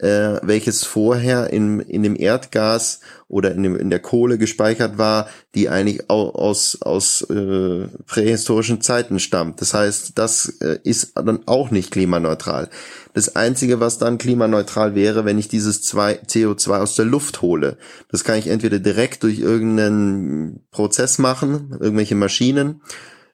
äh, 0.00 0.40
welches 0.42 0.84
vorher 0.84 1.52
in, 1.52 1.80
in 1.80 2.02
dem 2.02 2.16
Erdgas 2.16 3.00
oder 3.28 3.52
in, 3.52 3.62
dem, 3.62 3.76
in 3.76 3.90
der 3.90 4.00
Kohle 4.00 4.38
gespeichert 4.38 4.98
war, 4.98 5.28
die 5.54 5.68
eigentlich 5.68 6.08
aus, 6.08 6.80
aus 6.80 7.22
äh, 7.30 7.86
prähistorischen 8.06 8.80
Zeiten 8.80 9.18
stammt. 9.18 9.60
Das 9.60 9.74
heißt, 9.74 10.18
das 10.18 10.48
äh, 10.60 10.78
ist 10.84 11.12
dann 11.16 11.46
auch 11.46 11.70
nicht 11.70 11.90
klimaneutral. 11.90 12.70
Das 13.12 13.36
Einzige, 13.36 13.80
was 13.80 13.98
dann 13.98 14.18
klimaneutral 14.18 14.94
wäre, 14.94 15.24
wenn 15.24 15.38
ich 15.38 15.48
dieses 15.48 15.82
zwei, 15.82 16.20
CO2 16.20 16.78
aus 16.80 16.96
der 16.96 17.04
Luft 17.04 17.42
hole. 17.42 17.76
Das 18.10 18.24
kann 18.24 18.38
ich 18.38 18.46
entweder 18.46 18.78
direkt 18.78 19.22
durch 19.22 19.38
irgendeinen 19.38 20.60
Prozess 20.70 21.18
machen, 21.18 21.76
irgendwelche 21.78 22.14
Maschinen, 22.14 22.80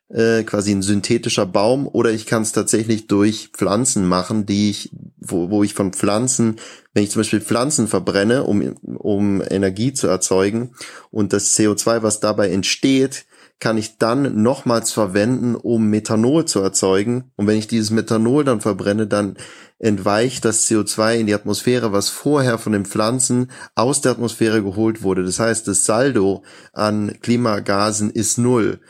äh, 0.09 0.45
quasi 0.45 0.73
ein 0.73 0.83
synthetischer 0.83 1.47
Baum 1.47 1.87
oder 1.87 2.11
ich 2.11 2.27
kann 2.27 2.43
es 2.43 2.53
tatsächlich 2.53 3.07
durch 3.07 3.51
Pflanzen 3.53 4.07
machen, 4.07 4.47
die 4.47 4.71
ich, 4.71 4.91
wo, 5.19 5.51
wo 5.51 5.65
ich 5.65 5.75
von 5.75 5.93
Pflanzen, 5.93 6.57
wenn 6.95 7.03
ich 7.03 7.11
zum 7.11 7.21
Beispiel 7.21 7.41
Pflanzen 7.41 7.89
verbrenne, 7.89 8.45
um, 8.45 8.77
um 8.83 9.43
Energie 9.49 9.93
zu 9.93 10.07
erzeugen 10.07 10.71
und 11.11 11.33
das 11.33 11.55
CO2, 11.55 12.03
was 12.03 12.21
dabei 12.21 12.51
entsteht, 12.51 13.27
kann 13.59 13.79
ich 13.79 13.97
dann 13.99 14.43
nochmals 14.43 14.93
verwenden, 14.93 15.55
um 15.55 15.89
Methanol 15.89 16.45
zu 16.45 16.61
erzeugen. 16.61 17.33
Und 17.37 17.47
wenn 17.47 17.59
ich 17.59 17.67
dieses 17.67 17.91
Methanol 17.91 18.45
dann 18.45 18.61
verbrenne, 18.61 19.07
dann 19.07 19.37
entweicht 19.79 20.45
das 20.45 20.67
CO2 20.67 21.17
in 21.17 21.27
die 21.27 21.35
Atmosphäre, 21.35 21.93
was 21.93 22.11
vorher 22.11 22.59
von 22.59 22.73
den 22.73 22.85
Pflanzen 22.85 23.51
aus 23.75 24.03
der 24.03 24.13
Atmosphäre 24.13 24.63
geholt 24.63 25.03
wurde. 25.03 25.25
Das 25.25 25.41
heißt, 25.41 25.67
das 25.69 25.85
Saldo 25.85 26.43
an 26.73 27.19
Klimagasen 27.23 28.11
ist 28.11 28.37
null. 28.39 28.81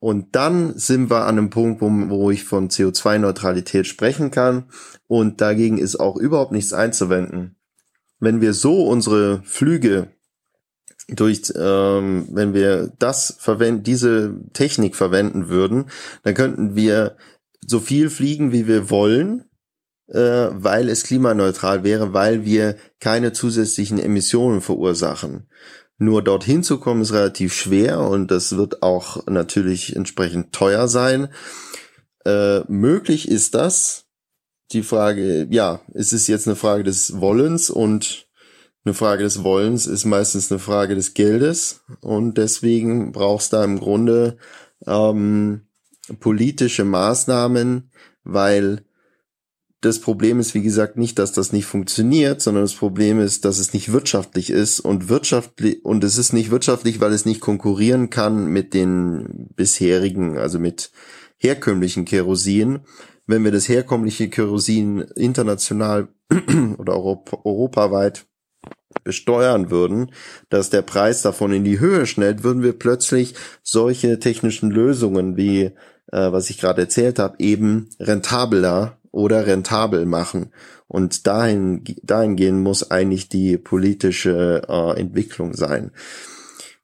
Und 0.00 0.36
dann 0.36 0.78
sind 0.78 1.10
wir 1.10 1.26
an 1.26 1.38
einem 1.38 1.50
Punkt, 1.50 1.80
wo, 1.80 1.90
wo 2.08 2.30
ich 2.30 2.44
von 2.44 2.68
CO2-Neutralität 2.68 3.86
sprechen 3.86 4.30
kann. 4.30 4.64
Und 5.08 5.40
dagegen 5.40 5.78
ist 5.78 5.96
auch 5.96 6.16
überhaupt 6.16 6.52
nichts 6.52 6.72
einzuwenden. 6.72 7.56
Wenn 8.20 8.40
wir 8.40 8.52
so 8.52 8.86
unsere 8.86 9.42
Flüge 9.44 10.08
durch, 11.08 11.52
ähm, 11.56 12.28
wenn 12.30 12.52
wir 12.54 12.92
das 12.98 13.36
verwenden, 13.38 13.82
diese 13.82 14.34
Technik 14.52 14.94
verwenden 14.94 15.48
würden, 15.48 15.86
dann 16.22 16.34
könnten 16.34 16.76
wir 16.76 17.16
so 17.66 17.80
viel 17.80 18.10
fliegen, 18.10 18.52
wie 18.52 18.66
wir 18.66 18.90
wollen, 18.90 19.44
äh, 20.08 20.48
weil 20.52 20.88
es 20.88 21.04
klimaneutral 21.04 21.82
wäre, 21.82 22.12
weil 22.12 22.44
wir 22.44 22.76
keine 23.00 23.32
zusätzlichen 23.32 23.98
Emissionen 23.98 24.60
verursachen. 24.60 25.48
Nur 25.98 26.22
dorthin 26.22 26.62
zu 26.62 26.78
kommen 26.78 27.02
ist 27.02 27.12
relativ 27.12 27.52
schwer 27.52 28.00
und 28.00 28.30
das 28.30 28.56
wird 28.56 28.82
auch 28.82 29.26
natürlich 29.26 29.96
entsprechend 29.96 30.52
teuer 30.52 30.86
sein. 30.86 31.28
Äh, 32.24 32.60
möglich 32.68 33.28
ist 33.28 33.54
das. 33.54 34.04
Die 34.70 34.82
Frage, 34.82 35.48
ja, 35.50 35.80
es 35.94 36.12
ist 36.12 36.28
jetzt 36.28 36.46
eine 36.46 36.56
Frage 36.56 36.84
des 36.84 37.20
Wollens 37.20 37.70
und 37.70 38.28
eine 38.84 38.94
Frage 38.94 39.24
des 39.24 39.42
Wollens 39.42 39.86
ist 39.86 40.04
meistens 40.04 40.52
eine 40.52 40.60
Frage 40.60 40.94
des 40.94 41.14
Geldes 41.14 41.80
und 42.00 42.38
deswegen 42.38 43.12
brauchst 43.12 43.52
da 43.52 43.64
im 43.64 43.80
Grunde 43.80 44.36
ähm, 44.86 45.66
politische 46.20 46.84
Maßnahmen, 46.84 47.90
weil 48.24 48.84
das 49.80 50.00
Problem 50.00 50.40
ist, 50.40 50.54
wie 50.54 50.62
gesagt, 50.62 50.96
nicht, 50.96 51.18
dass 51.18 51.32
das 51.32 51.52
nicht 51.52 51.66
funktioniert, 51.66 52.42
sondern 52.42 52.64
das 52.64 52.74
Problem 52.74 53.20
ist, 53.20 53.44
dass 53.44 53.58
es 53.58 53.72
nicht 53.72 53.92
wirtschaftlich 53.92 54.50
ist 54.50 54.80
und 54.80 55.08
wirtschaftlich, 55.08 55.84
und 55.84 56.02
es 56.02 56.18
ist 56.18 56.32
nicht 56.32 56.50
wirtschaftlich, 56.50 57.00
weil 57.00 57.12
es 57.12 57.24
nicht 57.24 57.40
konkurrieren 57.40 58.10
kann 58.10 58.46
mit 58.46 58.74
den 58.74 59.48
bisherigen, 59.54 60.36
also 60.36 60.58
mit 60.58 60.90
herkömmlichen 61.36 62.04
Kerosin. 62.04 62.80
Wenn 63.26 63.44
wir 63.44 63.52
das 63.52 63.68
herkömmliche 63.68 64.28
Kerosin 64.28 65.02
international 65.14 66.08
oder 66.78 66.94
Europ 66.94 67.40
europaweit 67.44 68.26
besteuern 69.04 69.70
würden, 69.70 70.10
dass 70.48 70.70
der 70.70 70.82
Preis 70.82 71.22
davon 71.22 71.52
in 71.52 71.62
die 71.62 71.78
Höhe 71.78 72.06
schnellt, 72.06 72.42
würden 72.42 72.62
wir 72.62 72.72
plötzlich 72.72 73.34
solche 73.62 74.18
technischen 74.18 74.70
Lösungen 74.70 75.36
wie, 75.36 75.70
äh, 76.10 76.32
was 76.32 76.50
ich 76.50 76.58
gerade 76.58 76.82
erzählt 76.82 77.18
habe, 77.18 77.36
eben 77.38 77.90
rentabler 78.00 78.97
oder 79.10 79.46
rentabel 79.46 80.06
machen. 80.06 80.52
Und 80.86 81.26
dahin, 81.26 81.84
dahingehend 82.02 82.62
muss 82.62 82.90
eigentlich 82.90 83.28
die 83.28 83.58
politische 83.58 84.62
äh, 84.68 85.00
Entwicklung 85.00 85.54
sein. 85.54 85.92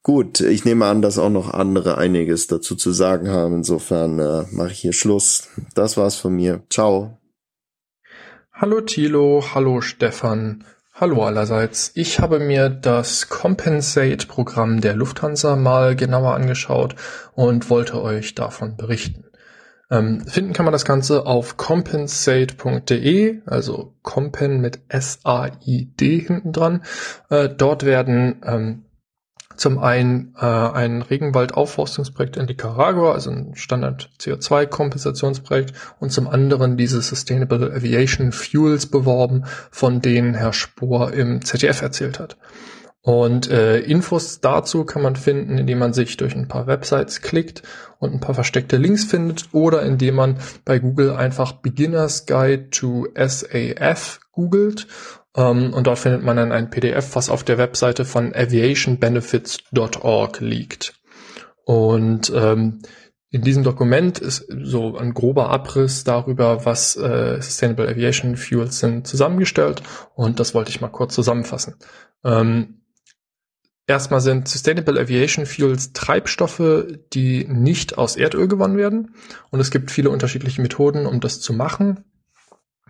Gut, 0.03 0.39
ich 0.39 0.65
nehme 0.65 0.85
an, 0.85 1.01
dass 1.01 1.17
auch 1.17 1.31
noch 1.31 1.51
andere 1.51 1.97
einiges 1.97 2.45
dazu 2.45 2.75
zu 2.75 2.91
sagen 2.91 3.29
haben. 3.29 3.55
Insofern 3.55 4.19
äh, 4.19 4.43
mache 4.51 4.71
ich 4.71 4.79
hier 4.79 4.93
Schluss. 4.93 5.49
Das 5.73 5.97
war's 5.97 6.15
von 6.17 6.35
mir. 6.35 6.61
Ciao. 6.69 7.17
Hallo 8.53 8.79
Thilo, 8.81 9.43
hallo 9.53 9.81
Stefan, 9.81 10.63
hallo 10.93 11.23
allerseits. 11.25 11.91
Ich 11.95 12.21
habe 12.21 12.39
mir 12.39 12.69
das 12.69 13.27
Compensate-Programm 13.27 14.79
der 14.79 14.93
Lufthansa 14.93 15.57
mal 15.57 15.95
genauer 15.95 16.35
angeschaut 16.35 16.95
und 17.33 17.69
wollte 17.69 18.01
euch 18.01 18.33
davon 18.33 18.77
berichten. 18.77 19.25
Ähm, 19.91 20.21
finden 20.21 20.53
kann 20.53 20.65
man 20.65 20.71
das 20.71 20.85
Ganze 20.85 21.25
auf 21.25 21.57
compensate.de, 21.57 23.41
also 23.45 23.93
Compen 24.01 24.59
mit 24.59 24.79
S-A-I-D 24.87 26.19
hinten 26.19 26.51
dran. 26.51 26.83
Äh, 27.29 27.49
dort 27.49 27.85
werden 27.85 28.41
ähm, 28.43 28.85
zum 29.55 29.79
einen 29.79 30.33
äh, 30.37 30.45
ein 30.45 31.01
Regenwaldaufforstungsprojekt 31.01 32.37
in 32.37 32.45
Nicaragua, 32.45 33.13
also 33.13 33.31
ein 33.31 33.55
Standard 33.55 34.09
CO2-Kompensationsprojekt, 34.19 35.73
und 35.99 36.11
zum 36.11 36.27
anderen 36.27 36.77
diese 36.77 37.01
Sustainable 37.01 37.73
Aviation 37.73 38.31
Fuels 38.31 38.87
beworben, 38.87 39.45
von 39.71 40.01
denen 40.01 40.33
Herr 40.33 40.53
Spohr 40.53 41.13
im 41.13 41.43
ZDF 41.43 41.81
erzählt 41.81 42.19
hat. 42.19 42.37
Und 43.05 43.49
äh, 43.51 43.81
Infos 43.81 44.41
dazu 44.41 44.83
kann 44.83 45.03
man 45.03 45.15
finden, 45.15 45.59
indem 45.59 45.77
man 45.77 45.93
sich 45.93 46.17
durch 46.17 46.35
ein 46.35 46.47
paar 46.47 46.65
Websites 46.65 47.21
klickt 47.21 47.61
und 47.99 48.13
ein 48.13 48.19
paar 48.19 48.33
versteckte 48.33 48.77
Links 48.77 49.03
findet 49.03 49.49
oder 49.51 49.83
indem 49.83 50.15
man 50.15 50.39
bei 50.65 50.79
Google 50.79 51.11
einfach 51.11 51.51
Beginner's 51.51 52.25
Guide 52.25 52.71
to 52.71 53.05
SAF 53.13 54.21
googelt 54.31 54.87
ähm, 55.37 55.71
und 55.71 55.85
dort 55.85 55.99
findet 55.99 56.23
man 56.23 56.37
dann 56.37 56.51
ein 56.51 56.71
PDF, 56.71 57.15
was 57.15 57.29
auf 57.29 57.43
der 57.43 57.59
Webseite 57.59 58.05
von 58.05 58.33
aviationbenefits.org 58.33 60.39
liegt. 60.39 60.95
Und 61.63 62.33
ähm, 62.35 62.81
in 63.29 63.43
diesem 63.43 63.63
Dokument 63.63 64.17
ist 64.17 64.47
so 64.63 64.97
ein 64.97 65.13
grober 65.13 65.51
Abriss 65.51 66.05
darüber, 66.05 66.65
was 66.65 66.95
äh, 66.95 67.39
Sustainable 67.39 67.87
Aviation 67.87 68.35
Fuels 68.35 68.79
sind, 68.79 69.05
zusammengestellt 69.05 69.83
und 70.15 70.39
das 70.39 70.55
wollte 70.55 70.71
ich 70.71 70.81
mal 70.81 70.87
kurz 70.87 71.13
zusammenfassen. 71.13 71.75
Ähm, 72.23 72.74
Erstmal 73.87 74.21
sind 74.21 74.47
Sustainable 74.47 74.99
Aviation 74.99 75.45
Fuels 75.45 75.93
Treibstoffe, 75.93 76.85
die 77.13 77.45
nicht 77.47 77.97
aus 77.97 78.15
Erdöl 78.15 78.47
gewonnen 78.47 78.77
werden. 78.77 79.13
Und 79.51 79.59
es 79.59 79.69
gibt 79.69 79.91
viele 79.91 80.09
unterschiedliche 80.09 80.61
Methoden, 80.61 81.05
um 81.05 81.19
das 81.19 81.39
zu 81.39 81.53
machen. 81.53 82.03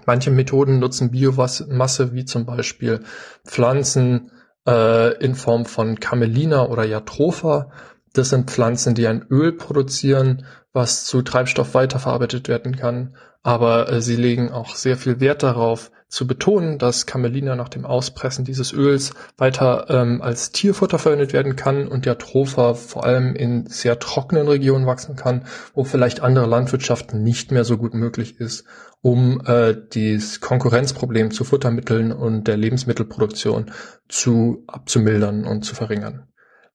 Manche 0.05 0.31
Methoden 0.31 0.79
nutzen 0.79 1.11
Biomasse, 1.11 2.13
wie 2.13 2.25
zum 2.25 2.45
Beispiel 2.45 3.01
Pflanzen 3.45 4.31
äh, 4.65 5.17
in 5.17 5.35
Form 5.35 5.65
von 5.65 5.99
Camelina 5.99 6.67
oder 6.67 6.85
Jatropha. 6.85 7.71
Das 8.13 8.29
sind 8.29 8.49
Pflanzen, 8.49 8.95
die 8.95 9.07
ein 9.07 9.25
Öl 9.29 9.51
produzieren, 9.51 10.45
was 10.71 11.05
zu 11.05 11.21
Treibstoff 11.23 11.73
weiterverarbeitet 11.73 12.47
werden 12.47 12.77
kann. 12.77 13.17
Aber 13.43 13.91
äh, 13.91 14.01
sie 14.01 14.15
legen 14.15 14.49
auch 14.49 14.75
sehr 14.75 14.95
viel 14.95 15.19
Wert 15.19 15.43
darauf, 15.43 15.91
zu 16.15 16.25
betonen, 16.25 16.77
dass 16.77 17.05
Camelina 17.05 17.57
nach 17.57 17.67
dem 17.67 17.83
Auspressen 17.83 18.45
dieses 18.45 18.71
Öls 18.71 19.11
weiter 19.35 19.87
ähm, 19.89 20.21
als 20.21 20.53
Tierfutter 20.53 20.97
verwendet 20.97 21.33
werden 21.33 21.57
kann 21.57 21.89
und 21.89 22.05
der 22.05 22.17
Tropha 22.17 22.73
vor 22.73 23.03
allem 23.03 23.35
in 23.35 23.67
sehr 23.67 23.99
trockenen 23.99 24.47
Regionen 24.47 24.85
wachsen 24.85 25.17
kann, 25.17 25.43
wo 25.73 25.83
vielleicht 25.83 26.21
andere 26.21 26.45
Landwirtschaft 26.45 27.13
nicht 27.13 27.51
mehr 27.51 27.65
so 27.65 27.75
gut 27.77 27.93
möglich 27.93 28.39
ist, 28.39 28.63
um 29.01 29.41
äh, 29.45 29.75
das 29.93 30.39
Konkurrenzproblem 30.39 31.31
zu 31.31 31.43
Futtermitteln 31.43 32.13
und 32.13 32.47
der 32.47 32.55
Lebensmittelproduktion 32.55 33.71
zu 34.07 34.63
abzumildern 34.67 35.43
und 35.43 35.65
zu 35.65 35.75
verringern. 35.75 36.29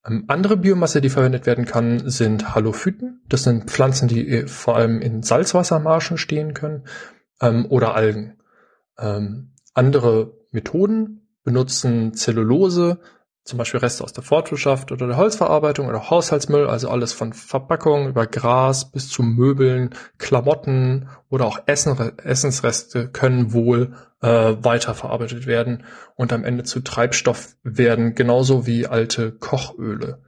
Ähm, 0.05 0.25
andere 0.27 0.55
Biomasse, 0.55 1.01
die 1.01 1.09
verwendet 1.09 1.47
werden 1.47 1.65
kann, 1.65 2.07
sind 2.07 2.53
Halophyten. 2.53 3.23
Das 3.27 3.41
sind 3.41 3.71
Pflanzen, 3.71 4.07
die 4.07 4.27
äh, 4.27 4.47
vor 4.47 4.75
allem 4.75 5.01
in 5.01 5.23
Salzwassermarschen 5.23 6.19
stehen 6.19 6.53
können, 6.53 6.83
ähm, 7.41 7.65
oder 7.67 7.95
Algen. 7.95 8.37
Ähm, 9.01 9.53
andere 9.73 10.33
Methoden 10.51 11.27
benutzen 11.43 12.13
Zellulose, 12.13 12.99
zum 13.43 13.57
Beispiel 13.57 13.79
Reste 13.79 14.03
aus 14.03 14.13
der 14.13 14.23
Forstwirtschaft 14.23 14.91
oder 14.91 15.07
der 15.07 15.17
Holzverarbeitung 15.17 15.87
oder 15.87 16.09
Haushaltsmüll, 16.09 16.67
also 16.67 16.89
alles 16.89 17.11
von 17.11 17.33
Verpackung 17.33 18.07
über 18.07 18.27
Gras 18.27 18.91
bis 18.91 19.09
zu 19.09 19.23
Möbeln, 19.23 19.95
Klamotten 20.19 21.09
oder 21.29 21.45
auch 21.45 21.59
Essen, 21.65 21.97
Essensreste 22.19 23.07
können 23.09 23.51
wohl 23.53 23.95
äh, 24.21 24.55
weiterverarbeitet 24.61 25.47
werden 25.47 25.83
und 26.15 26.31
am 26.33 26.43
Ende 26.43 26.63
zu 26.63 26.81
Treibstoff 26.81 27.55
werden, 27.63 28.13
genauso 28.13 28.67
wie 28.67 28.85
alte 28.85 29.31
Kochöle. 29.31 30.21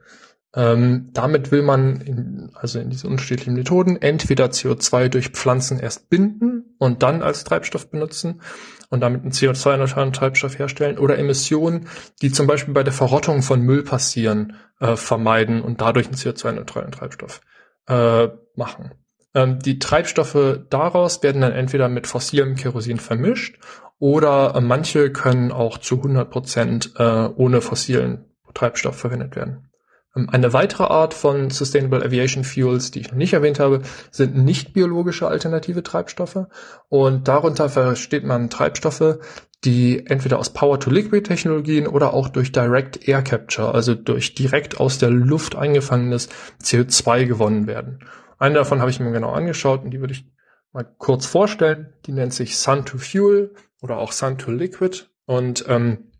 Ähm, 0.56 1.10
damit 1.12 1.50
will 1.50 1.62
man 1.62 2.00
in, 2.00 2.50
also 2.54 2.78
in 2.78 2.90
diesen 2.90 3.10
unterschiedlichen 3.10 3.54
Methoden 3.54 4.00
entweder 4.00 4.46
CO2 4.46 5.08
durch 5.08 5.30
Pflanzen 5.30 5.80
erst 5.80 6.08
binden 6.10 6.76
und 6.78 7.02
dann 7.02 7.22
als 7.22 7.42
Treibstoff 7.42 7.90
benutzen 7.90 8.40
und 8.88 9.00
damit 9.00 9.22
einen 9.22 9.32
CO2-neutralen 9.32 10.12
Treibstoff 10.12 10.58
herstellen 10.58 10.98
oder 10.98 11.18
Emissionen, 11.18 11.88
die 12.22 12.30
zum 12.30 12.46
Beispiel 12.46 12.72
bei 12.72 12.84
der 12.84 12.92
Verrottung 12.92 13.42
von 13.42 13.62
Müll 13.62 13.82
passieren, 13.82 14.54
äh, 14.78 14.94
vermeiden 14.94 15.60
und 15.60 15.80
dadurch 15.80 16.06
einen 16.06 16.16
CO2-neutralen 16.16 16.92
Treibstoff 16.92 17.40
äh, 17.88 18.28
machen. 18.54 18.92
Ähm, 19.34 19.58
die 19.58 19.80
Treibstoffe 19.80 20.60
daraus 20.70 21.22
werden 21.24 21.40
dann 21.42 21.52
entweder 21.52 21.88
mit 21.88 22.06
fossilem 22.06 22.54
Kerosin 22.54 22.98
vermischt 22.98 23.58
oder 23.98 24.54
äh, 24.54 24.60
manche 24.60 25.10
können 25.10 25.50
auch 25.50 25.78
zu 25.78 25.96
100 25.96 26.30
Prozent 26.30 26.92
äh, 26.96 27.02
ohne 27.02 27.60
fossilen 27.60 28.26
Treibstoff 28.54 28.96
verwendet 28.96 29.34
werden. 29.34 29.70
Ähm, 30.16 30.28
eine 30.30 30.52
weitere 30.52 30.84
Art 30.84 31.14
von 31.14 31.50
Sustainable 31.50 32.04
Aviation 32.04 32.44
Fuels, 32.44 32.90
die 32.90 33.00
ich 33.00 33.10
noch 33.10 33.18
nicht 33.18 33.32
erwähnt 33.32 33.60
habe, 33.60 33.82
sind 34.10 34.36
nicht 34.36 34.72
biologische 34.72 35.28
alternative 35.28 35.82
Treibstoffe. 35.82 36.46
Und 36.88 37.28
darunter 37.28 37.68
versteht 37.68 38.24
man 38.24 38.50
Treibstoffe, 38.50 39.18
die 39.64 40.06
entweder 40.06 40.38
aus 40.38 40.52
Power-to-Liquid-Technologien 40.52 41.86
oder 41.86 42.12
auch 42.12 42.28
durch 42.28 42.52
Direct 42.52 43.08
Air 43.08 43.22
Capture, 43.22 43.74
also 43.74 43.94
durch 43.94 44.34
direkt 44.34 44.78
aus 44.78 44.98
der 44.98 45.10
Luft 45.10 45.56
eingefangenes 45.56 46.28
CO2 46.62 47.24
gewonnen 47.24 47.66
werden. 47.66 48.00
Eine 48.38 48.56
davon 48.56 48.80
habe 48.80 48.90
ich 48.90 49.00
mir 49.00 49.12
genau 49.12 49.30
angeschaut 49.30 49.82
und 49.84 49.90
die 49.90 50.00
würde 50.00 50.12
ich 50.12 50.26
mal 50.72 50.86
kurz 50.98 51.24
vorstellen. 51.24 51.94
Die 52.04 52.12
nennt 52.12 52.34
sich 52.34 52.58
Sun-to-Fuel 52.58 53.54
oder 53.80 53.98
auch 53.98 54.12
Sun-to-Liquid. 54.12 55.06
Und 55.24 55.64
ähm, 55.68 56.10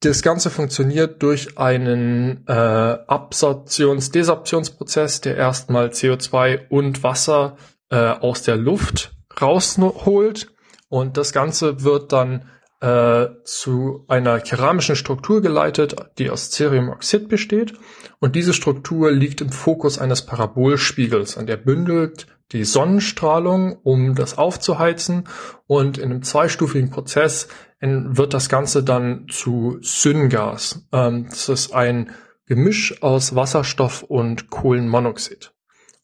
das 0.00 0.22
Ganze 0.22 0.48
funktioniert 0.50 1.22
durch 1.22 1.58
einen 1.58 2.46
äh, 2.46 2.52
Absorptions-Desorptionsprozess, 2.52 5.20
der 5.20 5.36
erstmal 5.36 5.88
CO2 5.88 6.68
und 6.68 7.02
Wasser 7.02 7.56
äh, 7.90 7.96
aus 7.96 8.42
der 8.42 8.56
Luft 8.56 9.12
rausholt. 9.40 10.48
Und 10.88 11.16
das 11.16 11.32
Ganze 11.32 11.82
wird 11.84 12.12
dann 12.12 12.50
äh, 12.80 13.28
zu 13.44 14.04
einer 14.08 14.40
keramischen 14.40 14.96
Struktur 14.96 15.40
geleitet, 15.40 15.94
die 16.18 16.30
aus 16.30 16.50
Ceriumoxid 16.50 17.28
besteht. 17.28 17.74
Und 18.22 18.36
diese 18.36 18.52
Struktur 18.52 19.10
liegt 19.10 19.40
im 19.40 19.50
Fokus 19.50 19.98
eines 19.98 20.22
Parabolspiegels, 20.24 21.36
an 21.36 21.48
der 21.48 21.56
bündelt 21.56 22.28
die 22.52 22.62
Sonnenstrahlung, 22.62 23.80
um 23.82 24.14
das 24.14 24.38
aufzuheizen. 24.38 25.24
Und 25.66 25.98
in 25.98 26.12
einem 26.12 26.22
zweistufigen 26.22 26.90
Prozess 26.90 27.48
wird 27.80 28.32
das 28.32 28.48
Ganze 28.48 28.84
dann 28.84 29.26
zu 29.28 29.78
Syngas. 29.80 30.86
Ähm, 30.92 31.26
das 31.30 31.48
ist 31.48 31.74
ein 31.74 32.12
Gemisch 32.46 33.02
aus 33.02 33.34
Wasserstoff 33.34 34.04
und 34.04 34.50
Kohlenmonoxid. 34.50 35.52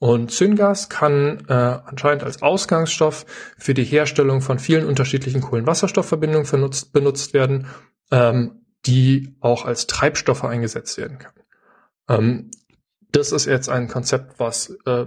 Und 0.00 0.32
Syngas 0.32 0.88
kann 0.88 1.44
äh, 1.46 1.52
anscheinend 1.52 2.24
als 2.24 2.42
Ausgangsstoff 2.42 3.26
für 3.58 3.74
die 3.74 3.84
Herstellung 3.84 4.40
von 4.40 4.58
vielen 4.58 4.86
unterschiedlichen 4.86 5.40
Kohlenwasserstoffverbindungen 5.40 6.50
benutzt, 6.92 7.32
werden. 7.32 7.68
Ähm, 8.10 8.64
die 8.86 9.36
auch 9.40 9.64
als 9.64 9.86
Treibstoffe 9.86 10.44
eingesetzt 10.44 10.96
werden 10.98 11.18
kann. 11.18 11.32
Ähm, 12.08 12.50
das 13.12 13.32
ist 13.32 13.46
jetzt 13.46 13.68
ein 13.68 13.88
Konzept, 13.88 14.38
was 14.38 14.76
äh, 14.86 15.06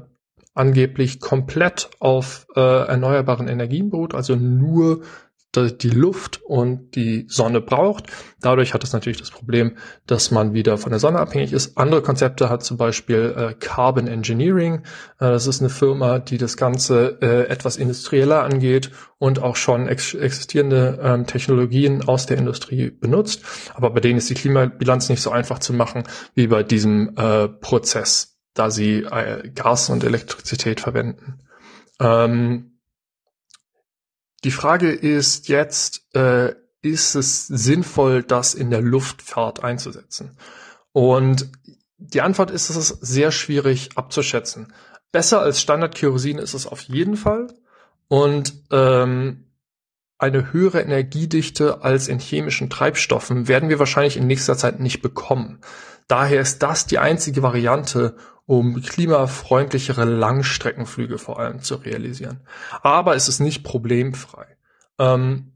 angeblich 0.53 1.19
komplett 1.19 1.89
auf 1.99 2.47
äh, 2.55 2.59
erneuerbaren 2.59 3.47
Energien 3.47 3.89
beruht, 3.89 4.13
also 4.13 4.35
nur 4.35 5.01
die 5.55 5.89
Luft 5.89 6.41
und 6.43 6.95
die 6.95 7.25
Sonne 7.27 7.59
braucht. 7.59 8.05
Dadurch 8.39 8.73
hat 8.73 8.83
es 8.83 8.93
natürlich 8.93 9.19
das 9.19 9.31
Problem, 9.31 9.77
dass 10.07 10.31
man 10.31 10.53
wieder 10.53 10.77
von 10.77 10.91
der 10.91 10.99
Sonne 10.99 11.19
abhängig 11.19 11.51
ist. 11.51 11.77
Andere 11.77 12.01
Konzepte 12.01 12.49
hat 12.49 12.63
zum 12.63 12.77
Beispiel 12.77 13.33
äh, 13.35 13.53
Carbon 13.53 14.07
Engineering. 14.07 14.83
Äh, 15.19 15.31
das 15.31 15.47
ist 15.47 15.59
eine 15.59 15.69
Firma, 15.69 16.19
die 16.19 16.37
das 16.37 16.55
Ganze 16.55 17.17
äh, 17.21 17.49
etwas 17.49 17.75
industrieller 17.75 18.43
angeht 18.43 18.91
und 19.17 19.41
auch 19.41 19.57
schon 19.57 19.87
ex 19.87 20.13
existierende 20.13 20.99
ähm, 21.03 21.27
Technologien 21.27 22.07
aus 22.07 22.25
der 22.25 22.37
Industrie 22.37 22.89
benutzt. 22.89 23.43
Aber 23.73 23.89
bei 23.91 23.99
denen 23.99 24.19
ist 24.19 24.29
die 24.29 24.35
Klimabilanz 24.35 25.09
nicht 25.09 25.21
so 25.21 25.31
einfach 25.31 25.59
zu 25.59 25.73
machen 25.73 26.03
wie 26.33 26.47
bei 26.47 26.63
diesem 26.63 27.15
äh, 27.17 27.49
Prozess, 27.49 28.37
da 28.53 28.71
sie 28.71 29.03
äh, 29.03 29.49
Gas 29.49 29.89
und 29.89 30.05
Elektrizität 30.05 30.79
verwenden. 30.79 31.39
Ähm, 31.99 32.70
die 34.43 34.51
Frage 34.51 34.91
ist 34.91 35.47
jetzt, 35.47 36.15
äh, 36.15 36.55
ist 36.81 37.15
es 37.15 37.47
sinnvoll, 37.47 38.23
das 38.23 38.53
in 38.53 38.71
der 38.71 38.81
Luftfahrt 38.81 39.63
einzusetzen? 39.63 40.37
Und 40.93 41.49
die 41.97 42.21
Antwort 42.21 42.51
ist, 42.51 42.69
es 42.69 42.75
ist 42.75 43.05
sehr 43.05 43.31
schwierig 43.31 43.91
abzuschätzen. 43.95 44.73
Besser 45.11 45.41
als 45.41 45.61
Standard-Kerosin 45.61 46.39
ist 46.39 46.53
es 46.53 46.65
auf 46.65 46.81
jeden 46.81 47.17
Fall. 47.17 47.53
Und 48.07 48.53
ähm, 48.71 49.45
eine 50.17 50.51
höhere 50.53 50.81
Energiedichte 50.81 51.83
als 51.83 52.07
in 52.07 52.19
chemischen 52.19 52.69
Treibstoffen 52.69 53.47
werden 53.47 53.69
wir 53.69 53.79
wahrscheinlich 53.79 54.17
in 54.17 54.27
nächster 54.27 54.57
Zeit 54.57 54.79
nicht 54.79 55.01
bekommen. 55.01 55.61
Daher 56.07 56.41
ist 56.41 56.61
das 56.61 56.85
die 56.85 56.99
einzige 56.99 57.41
Variante, 57.41 58.15
um 58.51 58.81
klimafreundlichere 58.81 60.03
Langstreckenflüge 60.03 61.17
vor 61.17 61.39
allem 61.39 61.61
zu 61.61 61.75
realisieren. 61.75 62.41
Aber 62.81 63.15
es 63.15 63.29
ist 63.29 63.39
nicht 63.39 63.63
problemfrei. 63.63 64.45
Ähm, 64.99 65.53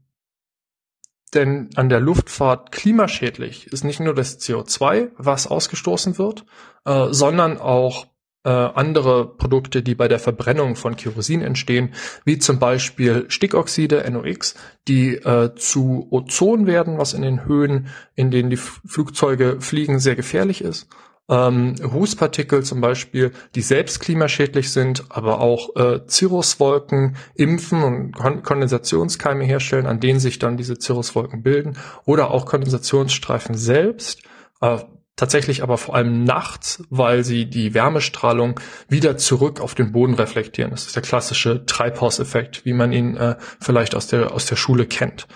denn 1.34 1.68
an 1.74 1.90
der 1.90 2.00
Luftfahrt 2.00 2.72
klimaschädlich 2.72 3.66
ist 3.66 3.84
nicht 3.84 4.00
nur 4.00 4.14
das 4.14 4.40
CO2, 4.40 5.10
was 5.18 5.46
ausgestoßen 5.46 6.16
wird, 6.16 6.46
äh, 6.86 7.08
sondern 7.10 7.58
auch 7.58 8.06
äh, 8.44 8.48
andere 8.48 9.36
Produkte, 9.36 9.82
die 9.82 9.94
bei 9.94 10.08
der 10.08 10.18
Verbrennung 10.18 10.74
von 10.74 10.96
Kerosin 10.96 11.42
entstehen, 11.42 11.92
wie 12.24 12.38
zum 12.38 12.58
Beispiel 12.58 13.26
Stickoxide, 13.28 14.10
NOx, 14.10 14.54
die 14.88 15.16
äh, 15.16 15.54
zu 15.54 16.08
Ozon 16.10 16.66
werden, 16.66 16.96
was 16.96 17.12
in 17.12 17.20
den 17.20 17.44
Höhen, 17.44 17.88
in 18.14 18.30
denen 18.30 18.48
die 18.48 18.56
Flugzeuge 18.56 19.60
fliegen, 19.60 19.98
sehr 19.98 20.16
gefährlich 20.16 20.62
ist. 20.62 20.88
Ähm, 21.28 21.74
Rußpartikel 21.82 22.62
zum 22.62 22.80
Beispiel, 22.80 23.32
die 23.56 23.62
selbst 23.62 23.98
klimaschädlich 23.98 24.70
sind, 24.70 25.04
aber 25.08 25.40
auch 25.40 25.74
äh, 25.74 26.00
Cirruswolken 26.08 27.16
impfen 27.34 27.82
und 27.82 28.12
Kon 28.12 28.44
Kondensationskeime 28.44 29.44
herstellen, 29.44 29.86
an 29.86 29.98
denen 29.98 30.20
sich 30.20 30.38
dann 30.38 30.56
diese 30.56 30.76
Cirruswolken 30.80 31.42
bilden, 31.42 31.76
oder 32.04 32.30
auch 32.30 32.46
Kondensationsstreifen 32.46 33.56
selbst, 33.56 34.22
äh, 34.60 34.78
tatsächlich 35.16 35.64
aber 35.64 35.78
vor 35.78 35.96
allem 35.96 36.22
nachts, 36.22 36.84
weil 36.90 37.24
sie 37.24 37.46
die 37.46 37.74
Wärmestrahlung 37.74 38.60
wieder 38.88 39.16
zurück 39.16 39.60
auf 39.60 39.74
den 39.74 39.90
Boden 39.90 40.14
reflektieren. 40.14 40.70
Das 40.70 40.86
ist 40.86 40.94
der 40.94 41.02
klassische 41.02 41.64
Treibhauseffekt, 41.66 42.64
wie 42.64 42.74
man 42.74 42.92
ihn 42.92 43.16
äh, 43.16 43.36
vielleicht 43.60 43.96
aus 43.96 44.06
der, 44.06 44.32
aus 44.32 44.46
der 44.46 44.56
Schule 44.56 44.86
kennt. 44.86 45.26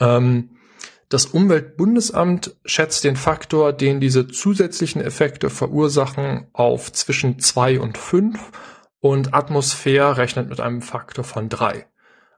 Ähm, 0.00 0.57
das 1.08 1.26
Umweltbundesamt 1.26 2.56
schätzt 2.64 3.04
den 3.04 3.16
Faktor, 3.16 3.72
den 3.72 4.00
diese 4.00 4.28
zusätzlichen 4.28 5.00
Effekte 5.00 5.48
verursachen, 5.48 6.48
auf 6.52 6.92
zwischen 6.92 7.38
zwei 7.38 7.80
und 7.80 7.96
fünf 7.96 8.50
und 9.00 9.34
Atmosphäre 9.34 10.18
rechnet 10.18 10.48
mit 10.48 10.60
einem 10.60 10.82
Faktor 10.82 11.24
von 11.24 11.48
drei. 11.48 11.86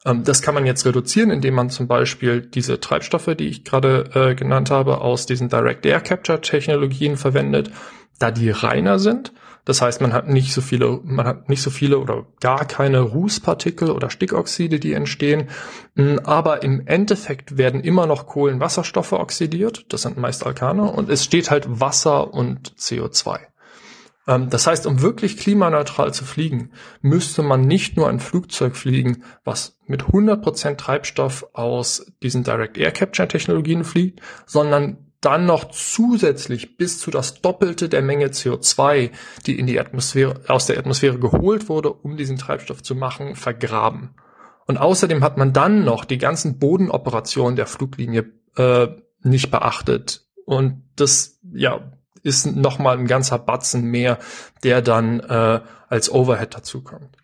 Ähm, 0.05 0.25
das 0.25 0.43
kann 0.43 0.55
man 0.55 0.67
jetzt 0.67 0.87
reduzieren, 0.87 1.31
indem 1.31 1.55
man 1.55 1.71
zum 1.71 1.89
Beispiel 1.89 2.43
diese 2.43 2.81
Treibstoffe, 2.81 3.35
die 3.37 3.49
ich 3.49 3.65
gerade 3.65 4.11
äh, 4.15 4.35
genannt 4.35 4.71
habe, 4.71 5.01
aus 5.01 5.27
diesen 5.27 5.49
Direct 5.49 5.85
Air 5.85 6.01
Capture 6.01 6.41
Technologien 6.41 7.17
verwendet, 7.17 7.71
da 8.19 8.31
die 8.31 8.51
reiner 8.51 8.99
sind. 8.99 9.33
Das 9.65 9.83
heißt, 9.83 10.01
man 10.01 10.13
hat 10.13 10.29
nicht 10.29 10.53
so 10.53 10.61
viele, 10.61 11.01
man 11.05 11.27
hat 11.27 11.49
nicht 11.49 11.63
so 11.63 11.71
viele 11.71 11.99
oder 11.99 12.27
gar 12.41 12.65
keine 12.65 13.01
Rußpartikel 13.01 13.91
oder 13.91 14.11
Stickoxide, 14.11 14.81
die 14.81 14.93
entstehen. 14.93 15.49
Mm, 15.95 16.19
aber 16.25 16.63
im 16.63 16.87
Endeffekt 16.87 17.59
werden 17.59 17.81
immer 17.81 18.07
noch 18.07 18.27
Kohlenwasserstoffe 18.27 19.13
oxidiert. 19.13 19.87
Das 19.93 20.03
sind 20.03 20.17
meist 20.17 20.47
Alkane 20.47 20.91
und 20.91 21.11
es 21.11 21.25
steht 21.25 21.51
halt 21.51 21.81
Wasser 21.81 22.33
und 22.33 22.75
CO2. 22.77 23.41
Ähm, 24.27 24.49
das 24.51 24.67
heißt, 24.67 24.87
um 24.87 25.03
wirklich 25.03 25.37
klimaneutral 25.37 26.15
zu 26.15 26.25
fliegen, 26.25 26.71
müsste 27.01 27.43
man 27.43 27.63
nicht 27.63 27.97
nur 27.97 28.09
ein 28.09 28.21
Flugzeug 28.21 28.77
fliegen, 28.77 29.25
was 29.45 29.77
mit 29.87 30.05
100% 30.05 30.77
Treibstoff 30.77 31.47
aus 31.53 32.13
diesen 32.23 32.45
Direct 32.45 32.79
Air 32.79 32.93
Capture 32.93 33.29
Technologien 33.29 33.85
fliegt, 33.85 34.21
sondern 34.47 35.10
dann 35.21 35.45
noch 35.45 35.71
zusätzlich 35.71 36.77
bis 36.77 36.99
zu 36.99 37.11
das 37.11 37.43
Doppelte 37.43 37.89
der 37.89 38.03
Menge 38.03 38.27
CO2, 38.29 39.11
die 39.47 39.59
in 39.59 39.67
die 39.67 39.79
Atmosphäre, 39.79 40.41
aus 40.49 40.67
der 40.67 40.79
Atmosphäre 40.79 41.19
geholt 41.19 41.69
wurde, 41.69 41.93
um 41.93 42.17
diesen 42.17 42.39
Treibstoff 42.39 42.83
zu 42.83 42.95
machen, 42.95 43.37
vergraben. 43.37 44.15
Und 44.67 44.79
außerdem 44.79 45.23
hat 45.23 45.37
man 45.37 45.53
dann 45.53 45.85
noch 45.85 46.05
die 46.05 46.19
ganzen 46.19 46.59
Bodenoperationen 46.59 47.57
der 47.57 47.67
Fluglinie 47.67 48.33
äh, 48.57 48.89
nicht 49.23 49.51
beachtet. 49.51 50.27
Und 50.47 50.85
das, 50.97 51.39
ja, 51.53 51.93
ist 52.23 52.47
nochmal 52.47 52.99
ein 52.99 53.07
ganzer 53.07 53.39
Batzen 53.39 53.85
mehr, 53.85 54.19
der 54.63 54.83
dann 54.83 55.21
äh, 55.21 55.61
als 55.89 56.11
Overhead 56.13 56.55
dazukommt. 56.55 57.17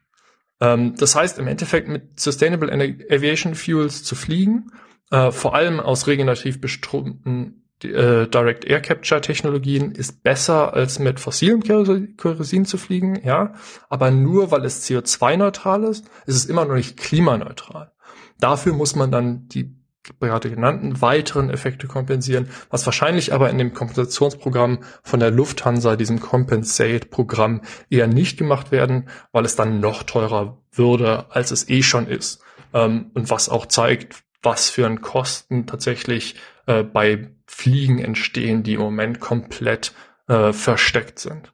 Ähm, 0.61 0.97
das 0.97 1.15
heißt, 1.15 1.39
im 1.39 1.47
Endeffekt 1.47 1.89
mit 1.89 2.19
Sustainable 2.19 2.73
Aviation 2.73 3.55
Fuels 3.55 4.05
zu 4.05 4.15
fliegen, 4.15 4.73
äh, 5.11 5.31
vor 5.31 5.55
allem 5.55 5.81
aus 5.81 6.07
regenerativ 6.07 6.61
bestromten 6.61 7.66
äh, 7.85 8.27
Direct 8.27 8.65
Air 8.65 8.81
Capture 8.81 9.21
Technologien 9.21 9.93
ist 9.93 10.23
besser 10.23 10.75
als 10.75 10.99
mit 10.99 11.21
fossilem 11.21 11.63
Kerosin 11.63 12.65
zu 12.65 12.79
fliegen, 12.79 13.21
ja. 13.25 13.55
Aber 13.89 14.11
nur 14.11 14.51
weil 14.51 14.65
es 14.65 14.89
CO2-neutral 14.89 15.85
ist, 15.85 16.07
ist 16.27 16.37
es 16.37 16.47
immer 16.47 16.65
noch 16.65 16.75
nicht 16.75 16.97
klimaneutral. 16.97 17.93
Dafür 18.39 18.73
muss 18.73 18.97
man 18.97 19.11
dann 19.11 19.49
die 19.49 19.77
gerade 20.21 20.51
genannten 20.51 21.01
weiteren 21.01 21.51
Effekte 21.51 21.87
kompensieren, 21.87 22.49
was 22.71 22.87
wahrscheinlich 22.87 23.33
aber 23.33 23.51
in 23.51 23.59
dem 23.59 23.75
Kompensationsprogramm 23.75 24.85
von 25.03 25.21
der 25.21 25.31
Lufthansa, 25.31 25.97
diesem 25.97 26.21
Compensate-Programm, 26.21 27.63
eher 27.91 28.07
nicht 28.07 28.39
gemacht 28.39 28.71
werden, 28.71 29.09
weil 29.33 29.45
es 29.45 29.57
dann 29.57 29.81
noch 29.81 30.05
teurer 30.05 30.63
würde, 30.71 31.27
als 31.31 31.51
es 31.51 31.69
eh 31.69 31.83
schon 31.83 32.07
ist. 32.07 32.41
Ähm, 32.73 33.11
und 33.15 33.31
was 33.31 33.49
auch 33.49 33.67
zeigt, 33.67 34.23
was 34.43 34.71
für 34.71 34.87
ein 34.87 35.01
Kosten 35.01 35.67
tatsächlich 35.67 36.37
äh, 36.67 36.83
bei 36.83 37.31
Fliegen 37.47 37.99
entstehen, 37.99 38.63
die 38.63 38.75
im 38.75 38.81
Moment 38.81 39.21
komplett 39.21 39.93
äh, 40.29 40.53
versteckt 40.53 41.19
sind. 41.19 41.53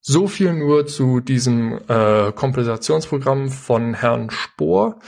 So 0.00 0.26
viel 0.26 0.52
nur 0.52 0.86
zu 0.86 1.20
diesem 1.20 1.80
äh, 1.88 2.32
Kompensationsprogramm 2.32 3.50
von 3.50 3.94
Herrn 3.94 4.30
Spohr. 4.30 4.98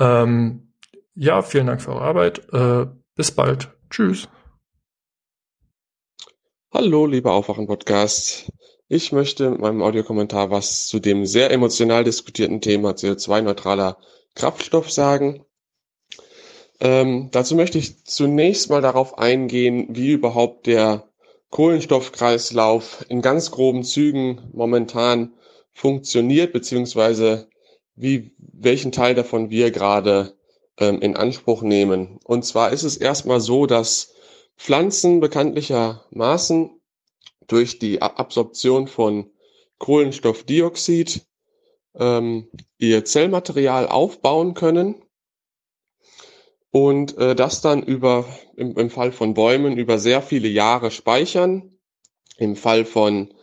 Ähm, 0.00 0.74
ja, 1.14 1.42
vielen 1.42 1.68
Dank 1.68 1.80
für 1.80 1.92
eure 1.92 2.02
Arbeit. 2.02 2.52
Äh, 2.52 2.86
bis 3.14 3.30
bald. 3.30 3.70
Tschüss. 3.90 4.28
Hallo, 6.72 7.06
lieber 7.06 7.32
Aufwachen-Podcast. 7.32 8.52
Ich 8.88 9.12
möchte 9.12 9.50
mit 9.50 9.60
meinem 9.60 9.82
Audiokommentar 9.82 10.50
was 10.50 10.88
zu 10.88 10.98
dem 10.98 11.26
sehr 11.26 11.52
emotional 11.52 12.02
diskutierten 12.02 12.60
Thema 12.60 12.90
CO2-neutraler 12.90 13.98
Kraftstoff 14.34 14.90
sagen. 14.90 15.44
Ähm, 16.80 17.28
dazu 17.30 17.54
möchte 17.56 17.78
ich 17.78 18.04
zunächst 18.04 18.70
mal 18.70 18.80
darauf 18.80 19.18
eingehen, 19.18 19.88
wie 19.90 20.12
überhaupt 20.12 20.66
der 20.66 21.08
Kohlenstoffkreislauf 21.50 23.04
in 23.08 23.20
ganz 23.20 23.50
groben 23.50 23.84
Zügen 23.84 24.48
momentan 24.52 25.34
funktioniert, 25.72 26.52
beziehungsweise 26.52 27.48
wie, 27.96 28.34
welchen 28.38 28.92
Teil 28.92 29.14
davon 29.14 29.50
wir 29.50 29.70
gerade 29.70 30.34
ähm, 30.78 31.02
in 31.02 31.16
Anspruch 31.16 31.62
nehmen. 31.62 32.18
Und 32.24 32.44
zwar 32.44 32.70
ist 32.70 32.84
es 32.84 32.96
erstmal 32.96 33.40
so, 33.40 33.66
dass 33.66 34.14
Pflanzen 34.56 35.20
bekanntlichermaßen 35.20 36.70
durch 37.46 37.78
die 37.78 38.00
Absorption 38.00 38.86
von 38.86 39.30
Kohlenstoffdioxid 39.78 41.26
ähm, 41.94 42.48
ihr 42.78 43.04
Zellmaterial 43.04 43.88
aufbauen 43.88 44.54
können 44.54 45.02
und 46.70 47.16
äh, 47.18 47.34
das 47.34 47.60
dann 47.60 47.82
über 47.82 48.24
im, 48.56 48.76
im 48.76 48.90
Fall 48.90 49.12
von 49.12 49.34
Bäumen 49.34 49.76
über 49.76 49.98
sehr 49.98 50.22
viele 50.22 50.48
Jahre 50.48 50.90
speichern. 50.90 51.72
Im 52.38 52.56
Fall 52.56 52.84
von 52.84 53.34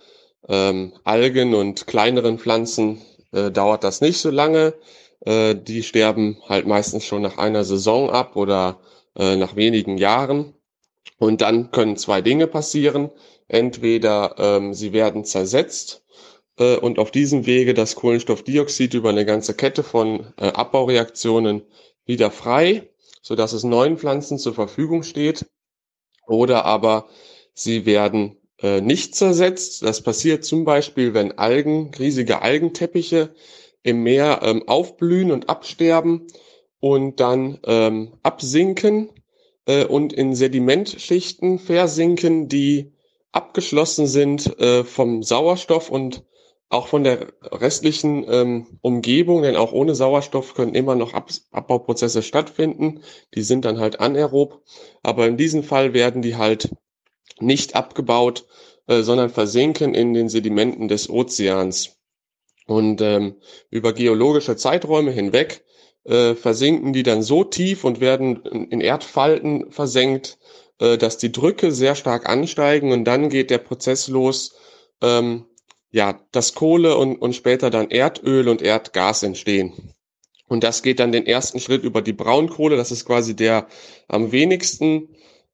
ähm, 0.47 0.93
Algen 1.03 1.53
und 1.53 1.87
kleineren 1.87 2.39
Pflanzen 2.39 3.01
äh, 3.31 3.51
dauert 3.51 3.83
das 3.83 4.01
nicht 4.01 4.17
so 4.17 4.29
lange. 4.29 4.73
Äh, 5.21 5.55
die 5.55 5.83
sterben 5.83 6.37
halt 6.47 6.67
meistens 6.67 7.05
schon 7.05 7.21
nach 7.21 7.37
einer 7.37 7.63
Saison 7.63 8.09
ab 8.09 8.35
oder 8.35 8.79
äh, 9.15 9.35
nach 9.35 9.55
wenigen 9.55 9.97
Jahren. 9.97 10.53
Und 11.19 11.41
dann 11.41 11.71
können 11.71 11.97
zwei 11.97 12.21
Dinge 12.21 12.47
passieren. 12.47 13.09
Entweder 13.47 14.35
ähm, 14.37 14.73
sie 14.73 14.93
werden 14.93 15.25
zersetzt 15.25 16.03
äh, 16.57 16.77
und 16.77 16.99
auf 16.99 17.11
diesem 17.11 17.45
Wege 17.45 17.73
das 17.73 17.95
Kohlenstoffdioxid 17.95 18.93
über 18.93 19.09
eine 19.09 19.25
ganze 19.25 19.53
Kette 19.53 19.83
von 19.83 20.33
äh, 20.37 20.47
Abbaureaktionen 20.47 21.63
wieder 22.05 22.31
frei, 22.31 22.89
so 23.27 23.35
dass 23.35 23.51
es 23.51 23.65
neuen 23.65 23.97
Pflanzen 23.97 24.39
zur 24.39 24.53
Verfügung 24.53 25.03
steht. 25.03 25.45
Oder 26.27 26.63
aber 26.63 27.09
sie 27.53 27.85
werden 27.85 28.37
äh, 28.61 28.79
nicht 28.79 29.15
zersetzt. 29.15 29.83
Das 29.83 30.01
passiert 30.01 30.45
zum 30.45 30.63
Beispiel, 30.63 31.13
wenn 31.13 31.37
Algen, 31.37 31.91
riesige 31.99 32.41
Algenteppiche 32.41 33.35
im 33.83 34.01
Meer 34.01 34.39
ähm, 34.43 34.63
aufblühen 34.65 35.31
und 35.31 35.49
absterben 35.49 36.27
und 36.79 37.19
dann 37.19 37.59
ähm, 37.65 38.13
absinken 38.23 39.09
äh, 39.65 39.83
und 39.83 40.13
in 40.13 40.33
Sedimentschichten 40.33 41.59
versinken, 41.59 42.47
die 42.47 42.93
abgeschlossen 43.33 44.07
sind 44.07 44.57
äh, 44.61 44.85
vom 44.85 45.21
Sauerstoff 45.21 45.89
und 45.89 46.23
auch 46.69 46.87
von 46.87 47.03
der 47.03 47.27
restlichen 47.43 48.25
ähm, 48.29 48.79
Umgebung, 48.81 49.41
denn 49.41 49.55
auch 49.55 49.71
ohne 49.71 49.95
Sauerstoff 49.95 50.53
können 50.53 50.75
immer 50.75 50.95
noch 50.95 51.13
Ab 51.13 51.29
Abbauprozesse 51.51 52.21
stattfinden. 52.21 53.01
Die 53.35 53.43
sind 53.43 53.63
dann 53.63 53.79
halt 53.79 53.99
anaerob. 53.99 54.63
Aber 55.01 55.27
in 55.27 55.37
diesem 55.37 55.63
Fall 55.63 55.93
werden 55.93 56.21
die 56.21 56.35
halt 56.35 56.69
nicht 57.39 57.75
abgebaut, 57.75 58.45
äh, 58.87 59.01
sondern 59.01 59.29
versinken 59.29 59.93
in 59.93 60.13
den 60.13 60.27
Sedimenten 60.27 60.87
des 60.87 61.09
Ozeans. 61.09 61.97
Und 62.65 62.99
ähm, 63.01 63.35
über 63.69 63.93
geologische 63.93 64.57
Zeiträume 64.57 65.11
hinweg 65.11 65.63
äh, 66.03 66.35
versinken 66.35 66.93
die 66.93 67.03
dann 67.03 67.21
so 67.21 67.43
tief 67.43 67.83
und 67.83 68.01
werden 68.01 68.43
in 68.45 68.81
Erdfalten 68.81 69.71
versenkt, 69.71 70.37
äh, 70.79 70.97
dass 70.97 71.17
die 71.17 71.31
Drücke 71.31 71.71
sehr 71.71 71.95
stark 71.95 72.27
ansteigen 72.29 72.91
und 72.91 73.05
dann 73.05 73.29
geht 73.29 73.49
der 73.49 73.57
Prozess 73.57 74.07
los, 74.07 74.55
ähm, 75.01 75.45
ja, 75.91 76.19
dass 76.31 76.53
Kohle 76.53 76.97
und, 76.97 77.15
und 77.15 77.33
später 77.33 77.69
dann 77.69 77.89
Erdöl 77.89 78.49
und 78.49 78.61
Erdgas 78.61 79.23
entstehen. 79.23 79.93
Und 80.47 80.63
das 80.63 80.81
geht 80.81 80.99
dann 80.99 81.11
den 81.11 81.25
ersten 81.25 81.59
Schritt 81.59 81.83
über 81.83 82.01
die 82.01 82.13
Braunkohle. 82.13 82.77
Das 82.77 82.91
ist 82.91 83.05
quasi 83.05 83.35
der 83.35 83.67
am 84.07 84.31
wenigsten 84.31 85.09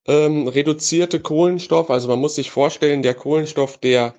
ähm, 0.06 0.48
reduzierte 0.48 1.20
Kohlenstoff. 1.20 1.90
Also 1.90 2.08
man 2.08 2.20
muss 2.20 2.36
sich 2.36 2.52
vorstellen, 2.52 3.02
der 3.02 3.16
Kohlenstoff, 3.16 3.78
der 3.78 4.14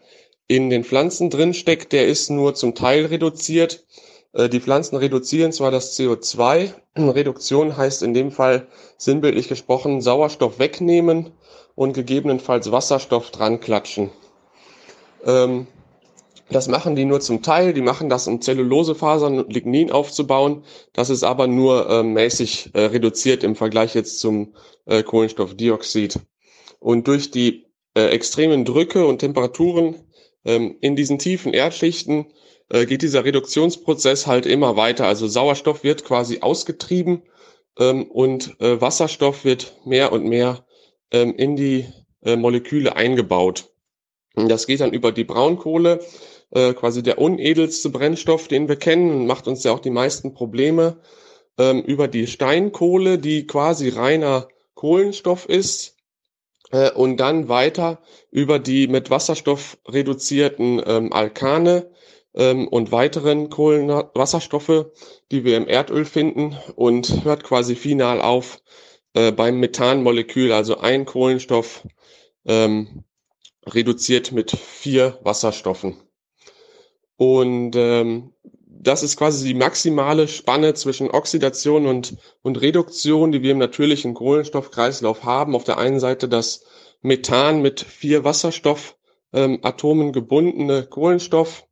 in 0.46 0.70
den 0.70 0.84
Pflanzen 0.84 1.30
drin 1.30 1.54
steckt, 1.54 1.92
der 1.92 2.06
ist 2.06 2.30
nur 2.30 2.54
zum 2.54 2.74
Teil 2.74 3.06
reduziert. 3.06 3.84
Äh, 4.32 4.48
die 4.48 4.60
Pflanzen 4.60 4.96
reduzieren 4.96 5.52
zwar 5.52 5.70
das 5.70 5.98
CO2. 5.98 6.72
Reduktion 6.96 7.76
heißt 7.76 8.02
in 8.02 8.14
dem 8.14 8.30
Fall 8.30 8.66
sinnbildlich 8.98 9.48
gesprochen 9.48 10.00
Sauerstoff 10.00 10.58
wegnehmen 10.58 11.32
und 11.76 11.92
gegebenenfalls 11.92 12.70
Wasserstoff 12.72 13.30
dran 13.30 13.60
klatschen. 13.60 14.10
Ähm, 15.24 15.66
das 16.50 16.68
machen 16.68 16.94
die 16.94 17.04
nur 17.04 17.20
zum 17.20 17.42
Teil. 17.42 17.72
Die 17.72 17.80
machen 17.80 18.08
das, 18.08 18.28
um 18.28 18.40
Zellulosefasern 18.40 19.38
und 19.38 19.52
Lignin 19.52 19.90
aufzubauen. 19.90 20.64
Das 20.92 21.10
ist 21.10 21.24
aber 21.24 21.46
nur 21.46 21.88
äh, 21.88 22.02
mäßig 22.02 22.70
äh, 22.74 22.82
reduziert 22.82 23.42
im 23.44 23.56
Vergleich 23.56 23.94
jetzt 23.94 24.20
zum 24.20 24.54
äh, 24.84 25.02
Kohlenstoffdioxid. 25.02 26.20
Und 26.80 27.08
durch 27.08 27.30
die 27.30 27.66
äh, 27.94 28.08
extremen 28.08 28.64
Drücke 28.64 29.06
und 29.06 29.18
Temperaturen 29.18 29.96
ähm, 30.44 30.76
in 30.80 30.96
diesen 30.96 31.18
tiefen 31.18 31.54
Erdschichten 31.54 32.26
äh, 32.68 32.84
geht 32.84 33.02
dieser 33.02 33.24
Reduktionsprozess 33.24 34.26
halt 34.26 34.44
immer 34.44 34.76
weiter. 34.76 35.06
Also 35.06 35.26
Sauerstoff 35.26 35.82
wird 35.82 36.04
quasi 36.04 36.40
ausgetrieben 36.40 37.22
ähm, 37.78 38.04
und 38.10 38.60
äh, 38.60 38.80
Wasserstoff 38.80 39.44
wird 39.44 39.74
mehr 39.86 40.12
und 40.12 40.24
mehr 40.24 40.66
ähm, 41.10 41.34
in 41.36 41.56
die 41.56 41.86
Moleküle 42.26 42.96
eingebaut. 42.96 43.70
Das 44.34 44.66
geht 44.66 44.80
dann 44.80 44.94
über 44.94 45.12
die 45.12 45.24
Braunkohle, 45.24 46.00
äh, 46.54 46.72
quasi 46.72 47.02
der 47.02 47.18
unedelste 47.18 47.90
Brennstoff, 47.90 48.48
den 48.48 48.68
wir 48.68 48.76
kennen 48.76 49.26
macht 49.26 49.48
uns 49.48 49.64
ja 49.64 49.72
auch 49.72 49.80
die 49.80 49.90
meisten 49.90 50.34
Probleme, 50.34 51.00
ähm, 51.58 51.82
über 51.82 52.08
die 52.08 52.26
Steinkohle, 52.26 53.18
die 53.18 53.46
quasi 53.46 53.90
reiner 53.90 54.48
Kohlenstoff 54.74 55.48
ist, 55.48 55.96
äh, 56.72 56.90
und 56.90 57.18
dann 57.18 57.48
weiter 57.48 58.00
über 58.30 58.58
die 58.58 58.88
mit 58.88 59.10
Wasserstoff 59.10 59.78
reduzierten 59.86 60.82
ähm, 60.86 61.12
Alkane, 61.12 61.90
ähm, 62.34 62.68
und 62.68 62.92
weiteren 62.92 63.48
Kohlenwasserstoffe, 63.48 64.86
die 65.30 65.44
wir 65.44 65.56
im 65.56 65.68
Erdöl 65.68 66.04
finden 66.04 66.56
und 66.74 67.24
hört 67.24 67.44
quasi 67.44 67.76
final 67.76 68.20
auf 68.20 68.60
äh, 69.14 69.32
beim 69.32 69.60
Methanmolekül, 69.60 70.52
also 70.52 70.78
ein 70.78 71.04
Kohlenstoff 71.04 71.86
ähm, 72.44 73.04
reduziert 73.66 74.32
mit 74.32 74.50
vier 74.50 75.18
Wasserstoffen. 75.22 76.03
Und 77.16 77.76
ähm, 77.76 78.32
das 78.66 79.02
ist 79.02 79.16
quasi 79.16 79.46
die 79.46 79.54
maximale 79.54 80.28
Spanne 80.28 80.74
zwischen 80.74 81.10
Oxidation 81.10 81.86
und, 81.86 82.16
und 82.42 82.60
Reduktion, 82.60 83.32
die 83.32 83.42
wir 83.42 83.52
im 83.52 83.58
natürlichen 83.58 84.14
Kohlenstoffkreislauf 84.14 85.24
haben. 85.24 85.54
Auf 85.56 85.64
der 85.64 85.78
einen 85.78 86.00
Seite 86.00 86.28
das 86.28 86.64
Methan 87.00 87.62
mit 87.62 87.80
vier 87.80 88.24
Wasserstoffatomen 88.24 90.06
ähm, 90.06 90.12
gebundene 90.12 90.84
Kohlenstoff 90.84 91.66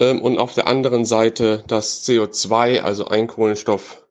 ähm, 0.00 0.22
und 0.22 0.38
auf 0.38 0.54
der 0.54 0.66
anderen 0.66 1.04
Seite 1.04 1.64
das 1.66 2.06
CO2, 2.06 2.80
also 2.80 3.06
ein 3.06 3.26
Kohlenstoff 3.26 4.06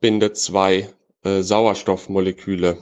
bindet 0.00 0.36
zwei 0.36 0.88
äh, 1.24 1.42
Sauerstoffmoleküle. 1.42 2.78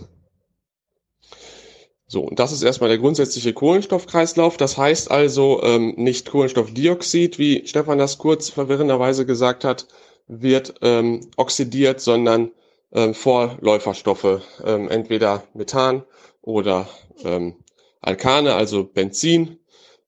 So, 2.11 2.23
und 2.23 2.39
das 2.39 2.53
ist 2.53 2.63
erstmal 2.63 2.89
der 2.89 2.99
grundsätzliche 2.99 3.53
Kohlenstoffkreislauf. 3.53 4.57
Das 4.57 4.79
heißt 4.79 5.11
also 5.11 5.63
ähm, 5.63 5.93
nicht 5.99 6.31
Kohlenstoffdioxid, 6.31 7.39
wie 7.39 7.67
Stefan 7.67 7.99
das 7.99 8.17
kurz 8.17 8.49
verwirrenderweise 8.49 9.27
gesagt 9.27 9.63
hat, 9.63 9.87
wird 10.27 10.77
ähm, 10.81 11.31
oxidiert, 11.37 12.01
sondern 12.01 12.51
ähm, 12.93 13.13
Vorläuferstoffe, 13.13 14.41
ähm, 14.65 14.89
entweder 14.89 15.45
Methan 15.53 16.03
oder 16.41 16.89
ähm, 17.25 17.57
Alkane, 18.01 18.55
also 18.55 18.85
Benzin 18.85 19.59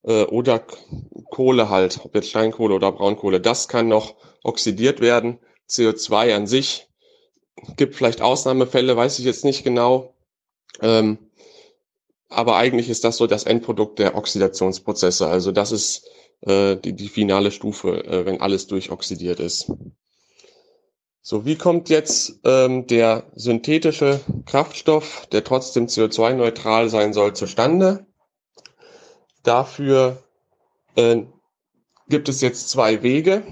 äh, 0.02 0.24
oder 0.24 0.64
Kohle 1.30 1.68
halt, 1.68 2.00
ob 2.02 2.14
jetzt 2.14 2.30
Steinkohle 2.30 2.74
oder 2.74 2.92
Braunkohle, 2.92 3.42
das 3.42 3.68
kann 3.68 3.88
noch 3.88 4.14
oxidiert 4.42 5.02
werden. 5.02 5.38
CO2 5.68 6.34
an 6.34 6.46
sich 6.46 6.88
gibt 7.76 7.94
vielleicht 7.94 8.22
Ausnahmefälle, 8.22 8.96
weiß 8.96 9.18
ich 9.18 9.26
jetzt 9.26 9.44
nicht 9.44 9.64
genau. 9.64 10.14
Ähm, 10.80 11.18
aber 12.30 12.56
eigentlich 12.56 12.88
ist 12.88 13.04
das 13.04 13.16
so 13.16 13.26
das 13.26 13.44
Endprodukt 13.44 13.98
der 13.98 14.16
Oxidationsprozesse. 14.16 15.26
Also 15.26 15.52
das 15.52 15.72
ist 15.72 16.08
äh, 16.42 16.76
die, 16.76 16.94
die 16.94 17.08
finale 17.08 17.50
Stufe, 17.50 18.04
äh, 18.04 18.24
wenn 18.24 18.40
alles 18.40 18.68
durchoxidiert 18.68 19.40
ist. 19.40 19.70
So, 21.22 21.44
wie 21.44 21.56
kommt 21.56 21.90
jetzt 21.90 22.40
ähm, 22.44 22.86
der 22.86 23.24
synthetische 23.34 24.20
Kraftstoff, 24.46 25.26
der 25.32 25.44
trotzdem 25.44 25.86
CO2-neutral 25.86 26.88
sein 26.88 27.12
soll, 27.12 27.34
zustande? 27.34 28.06
Dafür 29.42 30.22
äh, 30.96 31.22
gibt 32.08 32.28
es 32.28 32.40
jetzt 32.40 32.70
zwei 32.70 33.02
Wege. 33.02 33.42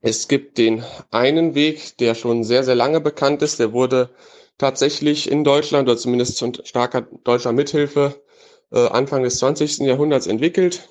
Es 0.00 0.28
gibt 0.28 0.58
den 0.58 0.84
einen 1.10 1.54
Weg, 1.54 1.96
der 1.98 2.14
schon 2.14 2.44
sehr, 2.44 2.64
sehr 2.64 2.74
lange 2.74 3.00
bekannt 3.00 3.40
ist. 3.42 3.58
Der 3.60 3.72
wurde 3.72 4.10
tatsächlich 4.62 5.28
in 5.28 5.42
Deutschland 5.42 5.88
oder 5.88 5.98
zumindest 5.98 6.38
von 6.38 6.54
starker 6.62 7.02
deutscher 7.24 7.50
Mithilfe 7.50 8.22
äh, 8.70 8.86
Anfang 8.86 9.24
des 9.24 9.38
20. 9.38 9.78
Jahrhunderts 9.78 10.28
entwickelt, 10.28 10.88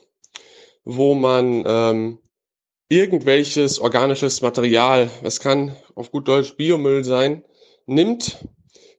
wo 0.83 1.15
man 1.15 1.63
ähm, 1.65 2.19
irgendwelches 2.89 3.79
organisches 3.79 4.41
Material, 4.41 5.09
es 5.23 5.39
kann 5.39 5.73
auf 5.95 6.11
gut 6.11 6.27
Deutsch 6.27 6.57
Biomüll 6.57 7.05
sein, 7.05 7.45
nimmt 7.85 8.45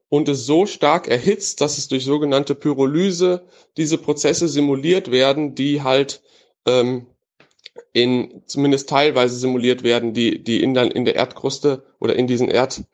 und 0.09 0.31
es 0.31 0.47
so 0.47 0.65
stark 0.65 1.07
erhitzt, 1.07 1.60
dass 1.60 1.76
es 1.76 1.89
durch 1.89 2.07
sogenannte 2.07 2.55
Pyrolyse 2.55 3.47
diese 3.76 3.99
Prozesse 3.99 4.49
simuliert 4.49 5.10
werden, 5.10 5.55
die 5.55 5.83
halt 5.83 6.23
ähm, 6.67 7.09
in 7.92 8.42
zumindest 8.47 8.89
teilweise 8.89 9.36
simuliert 9.36 9.83
werden, 9.83 10.15
die 10.15 10.42
die 10.42 10.62
in 10.62 10.73
dann 10.73 10.91
in 10.91 11.05
der 11.05 11.17
Erdkruste 11.17 11.84
oder 12.01 12.17
in 12.17 12.26
diesen 12.26 12.49
Erd 12.49 12.84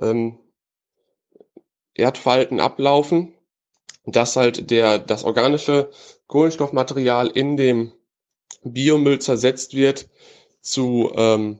ähm, 0.00 0.40
Erdfalten 1.98 2.60
ablaufen, 2.60 3.34
dass 4.06 4.36
halt 4.36 4.70
der 4.70 4.98
das 4.98 5.24
organische 5.24 5.90
Kohlenstoffmaterial 6.26 7.28
in 7.28 7.56
dem 7.56 7.92
Biomüll 8.62 9.18
zersetzt 9.18 9.74
wird 9.74 10.08
zu 10.60 11.10
ähm, 11.14 11.58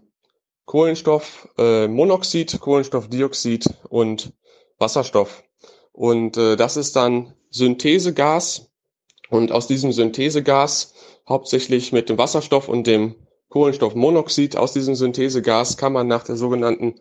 Kohlenstoffmonoxid, 0.67 2.55
äh, 2.55 2.59
Kohlenstoffdioxid 2.59 3.65
und 3.89 4.33
Wasserstoff. 4.79 5.43
Und 5.93 6.37
äh, 6.37 6.57
das 6.57 6.77
ist 6.77 6.97
dann 6.97 7.35
Synthesegas. 7.51 8.67
Und 9.31 9.53
aus 9.53 9.67
diesem 9.67 9.93
Synthesegas, 9.93 10.95
hauptsächlich 11.29 11.93
mit 11.93 12.09
dem 12.09 12.17
Wasserstoff 12.19 12.69
und 12.69 12.87
dem 12.87 13.15
Kohlenstoffmonoxid, 13.49 14.57
aus 14.57 14.73
diesem 14.73 14.95
Synthesegas 14.95 15.77
kann 15.77 15.93
man 15.93 16.07
nach 16.07 16.25
der 16.25 16.37
sogenannten 16.37 16.95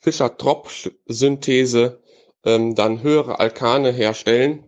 Fischer-Tropsch-Synthese 0.00 2.00
ähm, 2.44 2.74
dann 2.74 3.02
höhere 3.02 3.40
Alkane 3.40 3.90
herstellen, 3.90 4.64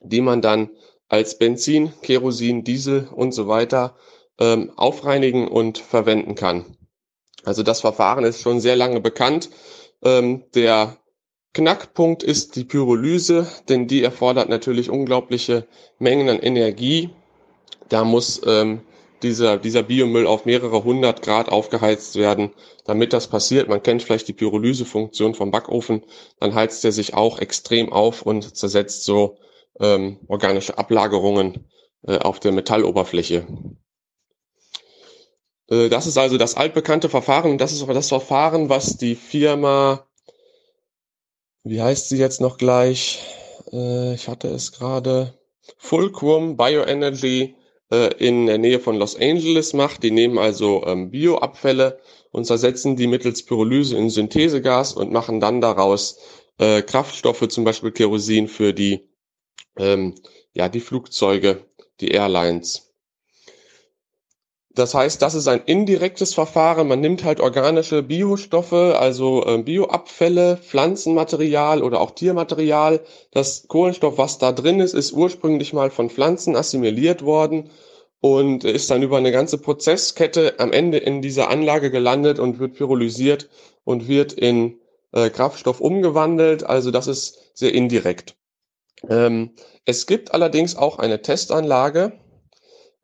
die 0.00 0.20
man 0.20 0.42
dann 0.42 0.70
als 1.08 1.38
Benzin, 1.38 1.92
Kerosin, 2.02 2.64
Diesel 2.64 3.08
und 3.14 3.32
so 3.32 3.48
weiter 3.48 3.96
ähm, 4.38 4.72
aufreinigen 4.76 5.46
und 5.48 5.78
verwenden 5.78 6.34
kann. 6.34 6.76
Also 7.44 7.62
das 7.62 7.80
Verfahren 7.80 8.24
ist 8.24 8.40
schon 8.40 8.60
sehr 8.60 8.76
lange 8.76 9.00
bekannt. 9.00 9.50
Ähm, 10.02 10.44
der 10.54 10.96
Knackpunkt 11.54 12.22
ist 12.22 12.56
die 12.56 12.64
Pyrolyse, 12.64 13.46
denn 13.68 13.86
die 13.86 14.02
erfordert 14.02 14.48
natürlich 14.48 14.88
unglaubliche 14.88 15.66
Mengen 15.98 16.30
an 16.30 16.38
Energie. 16.38 17.10
Da 17.88 18.04
muss 18.04 18.40
ähm, 18.46 18.80
dieser, 19.22 19.58
dieser 19.58 19.82
Biomüll 19.82 20.26
auf 20.26 20.46
mehrere 20.46 20.82
hundert 20.82 21.20
Grad 21.20 21.50
aufgeheizt 21.50 22.16
werden, 22.16 22.52
damit 22.84 23.12
das 23.12 23.28
passiert. 23.28 23.68
Man 23.68 23.82
kennt 23.82 24.02
vielleicht 24.02 24.28
die 24.28 24.32
Pyrolysefunktion 24.32 25.34
vom 25.34 25.50
Backofen. 25.50 26.04
Dann 26.40 26.54
heizt 26.54 26.84
er 26.84 26.92
sich 26.92 27.14
auch 27.14 27.38
extrem 27.38 27.92
auf 27.92 28.22
und 28.22 28.56
zersetzt 28.56 29.04
so 29.04 29.38
ähm, 29.80 30.18
organische 30.28 30.78
Ablagerungen 30.78 31.68
äh, 32.06 32.18
auf 32.18 32.40
der 32.40 32.52
Metalloberfläche. 32.52 33.46
Äh, 35.70 35.88
das 35.88 36.06
ist 36.06 36.18
also 36.18 36.38
das 36.38 36.56
altbekannte 36.56 37.08
Verfahren. 37.08 37.58
Das 37.58 37.72
ist 37.72 37.82
aber 37.82 37.94
das 37.94 38.08
Verfahren, 38.08 38.68
was 38.68 38.96
die 38.96 39.14
Firma, 39.14 40.06
wie 41.64 41.80
heißt 41.80 42.08
sie 42.08 42.18
jetzt 42.18 42.40
noch 42.40 42.58
gleich? 42.58 43.22
Äh, 43.72 44.14
ich 44.14 44.28
hatte 44.28 44.48
es 44.48 44.72
gerade. 44.72 45.34
Fulcrum 45.78 46.56
Bioenergy 46.56 47.54
äh, 47.92 48.14
in 48.18 48.46
der 48.46 48.58
Nähe 48.58 48.80
von 48.80 48.96
Los 48.96 49.16
Angeles 49.16 49.74
macht. 49.74 50.02
Die 50.02 50.10
nehmen 50.10 50.38
also 50.38 50.84
ähm, 50.86 51.10
Bioabfälle 51.10 52.00
und 52.30 52.46
zersetzen 52.46 52.96
die 52.96 53.06
mittels 53.06 53.44
Pyrolyse 53.44 53.96
in 53.96 54.10
Synthesegas 54.10 54.94
und 54.94 55.12
machen 55.12 55.38
dann 55.38 55.60
daraus 55.60 56.18
äh, 56.58 56.82
Kraftstoffe, 56.82 57.46
zum 57.48 57.64
Beispiel 57.64 57.92
Kerosin 57.92 58.48
für 58.48 58.72
die, 58.72 59.08
ähm, 59.76 60.14
ja, 60.54 60.68
die 60.68 60.80
Flugzeuge, 60.80 61.66
die 62.00 62.08
Airlines. 62.08 62.91
Das 64.74 64.94
heißt, 64.94 65.20
das 65.20 65.34
ist 65.34 65.48
ein 65.48 65.62
indirektes 65.66 66.32
Verfahren. 66.32 66.88
Man 66.88 67.00
nimmt 67.00 67.24
halt 67.24 67.40
organische 67.40 68.02
Biostoffe, 68.02 68.96
also 68.98 69.44
äh, 69.44 69.58
Bioabfälle, 69.58 70.56
Pflanzenmaterial 70.56 71.82
oder 71.82 72.00
auch 72.00 72.12
Tiermaterial. 72.12 73.00
Das 73.32 73.68
Kohlenstoff, 73.68 74.16
was 74.16 74.38
da 74.38 74.52
drin 74.52 74.80
ist, 74.80 74.94
ist 74.94 75.12
ursprünglich 75.12 75.74
mal 75.74 75.90
von 75.90 76.08
Pflanzen 76.08 76.56
assimiliert 76.56 77.22
worden 77.22 77.70
und 78.20 78.64
ist 78.64 78.90
dann 78.90 79.02
über 79.02 79.18
eine 79.18 79.32
ganze 79.32 79.58
Prozesskette 79.58 80.54
am 80.58 80.72
Ende 80.72 80.96
in 80.98 81.20
dieser 81.20 81.50
Anlage 81.50 81.90
gelandet 81.90 82.38
und 82.38 82.58
wird 82.58 82.74
pyrolysiert 82.74 83.50
und 83.84 84.08
wird 84.08 84.32
in 84.32 84.78
äh, 85.12 85.28
Kraftstoff 85.28 85.80
umgewandelt. 85.80 86.64
Also 86.64 86.90
das 86.90 87.08
ist 87.08 87.50
sehr 87.52 87.74
indirekt. 87.74 88.36
Ähm, 89.08 89.50
es 89.84 90.06
gibt 90.06 90.32
allerdings 90.32 90.76
auch 90.76 90.98
eine 90.98 91.20
Testanlage, 91.20 92.12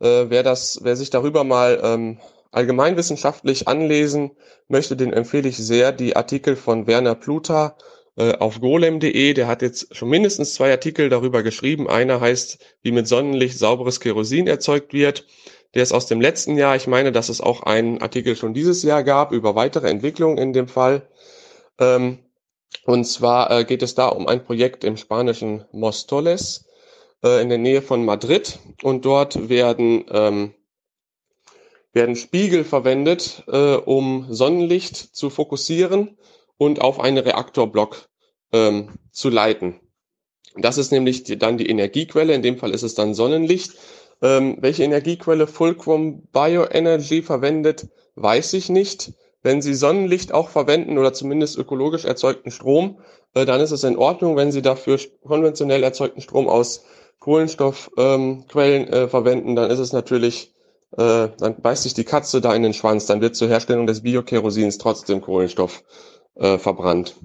äh, 0.01 0.27
wer 0.29 0.43
das, 0.43 0.81
wer 0.83 0.97
sich 0.97 1.11
darüber 1.11 1.45
mal 1.45 1.81
ähm, 1.83 2.19
allgemeinwissenschaftlich 2.51 3.69
anlesen 3.69 4.33
möchte, 4.69 4.97
den 4.97 5.13
empfehle 5.13 5.49
ich 5.49 5.57
sehr 5.57 5.93
die 5.93 6.17
Artikel 6.17 6.57
von 6.57 6.87
Werner 6.87 7.15
Pluta 7.15 7.77
äh, 8.17 8.35
auf 8.35 8.61
golem.de. 8.61 9.35
Der 9.35 9.47
hat 9.47 9.63
jetzt 9.63 9.95
schon 9.95 10.09
mindestens 10.09 10.55
zwei 10.55 10.71
Artikel 10.71 11.09
darüber 11.09 11.43
geschrieben. 11.43 11.89
Einer 11.89 12.21
heißt, 12.21 12.59
wie 12.83 12.93
mit 12.93 13.07
Sonnenlicht 13.07 13.59
sauberes 13.59 14.01
Kerosin 14.01 14.47
erzeugt 14.47 14.93
wird. 14.93 15.27
Der 15.75 15.83
ist 15.83 15.93
aus 15.93 16.07
dem 16.07 16.21
letzten 16.21 16.57
Jahr. 16.57 16.77
Ich 16.77 16.87
meine, 16.87 17.13
dass 17.13 17.29
es 17.29 17.41
auch 17.41 17.63
einen 17.63 18.01
Artikel 18.01 18.37
schon 18.37 18.55
dieses 18.55 18.83
Jahr 18.83 19.05
gab 19.05 19.33
über 19.33 19.55
weitere 19.55 19.89
Entwicklungen 19.89 20.39
in 20.39 20.53
dem 20.53 20.69
Fall. 20.69 21.09
Ähm, 21.79 22.19
und 22.85 23.05
zwar 23.05 23.51
äh, 23.51 23.65
geht 23.65 23.83
es 23.83 23.95
da 23.95 24.09
um 24.09 24.27
ein 24.27 24.45
Projekt 24.45 24.85
im 24.85 24.97
spanischen 24.97 25.65
Mostoles 25.73 26.68
äh, 27.23 27.43
in 27.43 27.49
der 27.49 27.59
Nähe 27.59 27.83
von 27.83 28.05
Madrid 28.05 28.59
und 28.83 29.05
dort 29.05 29.49
werden, 29.49 30.05
ähm, 30.11 30.55
werden 31.93 32.17
Spiegel 32.17 32.65
verwendet, 32.65 33.45
äh, 33.49 33.75
um 33.75 34.27
Sonnenlicht 34.31 34.97
zu 34.97 35.31
fokussieren 35.31 36.17
und 36.57 36.81
auf 36.81 37.01
einen 37.01 37.19
Reaktorblock 37.19 38.09
ähm, 38.53 38.91
zu 39.11 39.31
leiten. 39.31 39.81
Das 40.57 40.79
ist 40.79 40.91
nämlich 40.91 41.23
die, 41.25 41.39
dann 41.39 41.59
die 41.59 41.69
Energiequelle, 41.69 42.35
in 42.35 42.43
dem 42.43 42.59
Fall 42.59 42.73
ist 42.73 42.83
es 42.83 42.95
dann 42.95 43.15
Sonnenlicht. 43.15 43.75
Ähm, 44.21 44.57
welche 44.61 44.83
Energiequelle 44.83 45.47
Fulcrum 45.47 46.23
Bioenergy 46.33 47.23
verwendet, 47.23 47.89
weiß 48.17 48.55
ich 48.55 48.69
nicht. 48.69 49.13
Wenn 49.43 49.63
Sie 49.63 49.75
Sonnenlicht 49.75 50.33
auch 50.35 50.49
verwenden 50.49 50.99
oder 50.99 51.13
zumindest 51.13 51.57
ökologisch 51.57 52.05
erzeugten 52.05 52.51
Strom, 52.51 52.99
äh, 53.35 53.47
dann 53.47 53.61
ist 53.61 53.71
es 53.71 53.85
in 53.85 53.97
Ordnung. 53.97 54.37
Wenn 54.37 54.51
Sie 54.51 54.63
dafür 54.63 54.99
konventionell 55.25 55.85
erzeugten 55.85 56.21
Strom 56.21 56.49
aus 56.49 56.85
Kohlenstoffquellen 57.19 58.47
ähm, 58.87 58.93
äh, 58.93 59.09
verwenden, 59.09 59.57
dann 59.57 59.71
ist 59.71 59.79
es 59.79 59.93
natürlich, 59.93 60.55
äh, 60.97 61.29
dann 61.39 61.61
beißt 61.61 61.83
sich 61.83 61.95
die 61.95 62.05
Katze 62.05 62.41
da 62.41 62.55
in 62.55 62.63
den 62.63 62.75
Schwanz, 62.75 63.07
dann 63.07 63.21
wird 63.21 63.37
zur 63.37 63.49
Herstellung 63.49 63.87
des 63.87 64.03
Biokerosins 64.03 64.79
trotzdem 64.79 65.21
Kohlenstoff 65.21 65.83
äh, 66.37 66.59
verbrannt. 66.59 67.17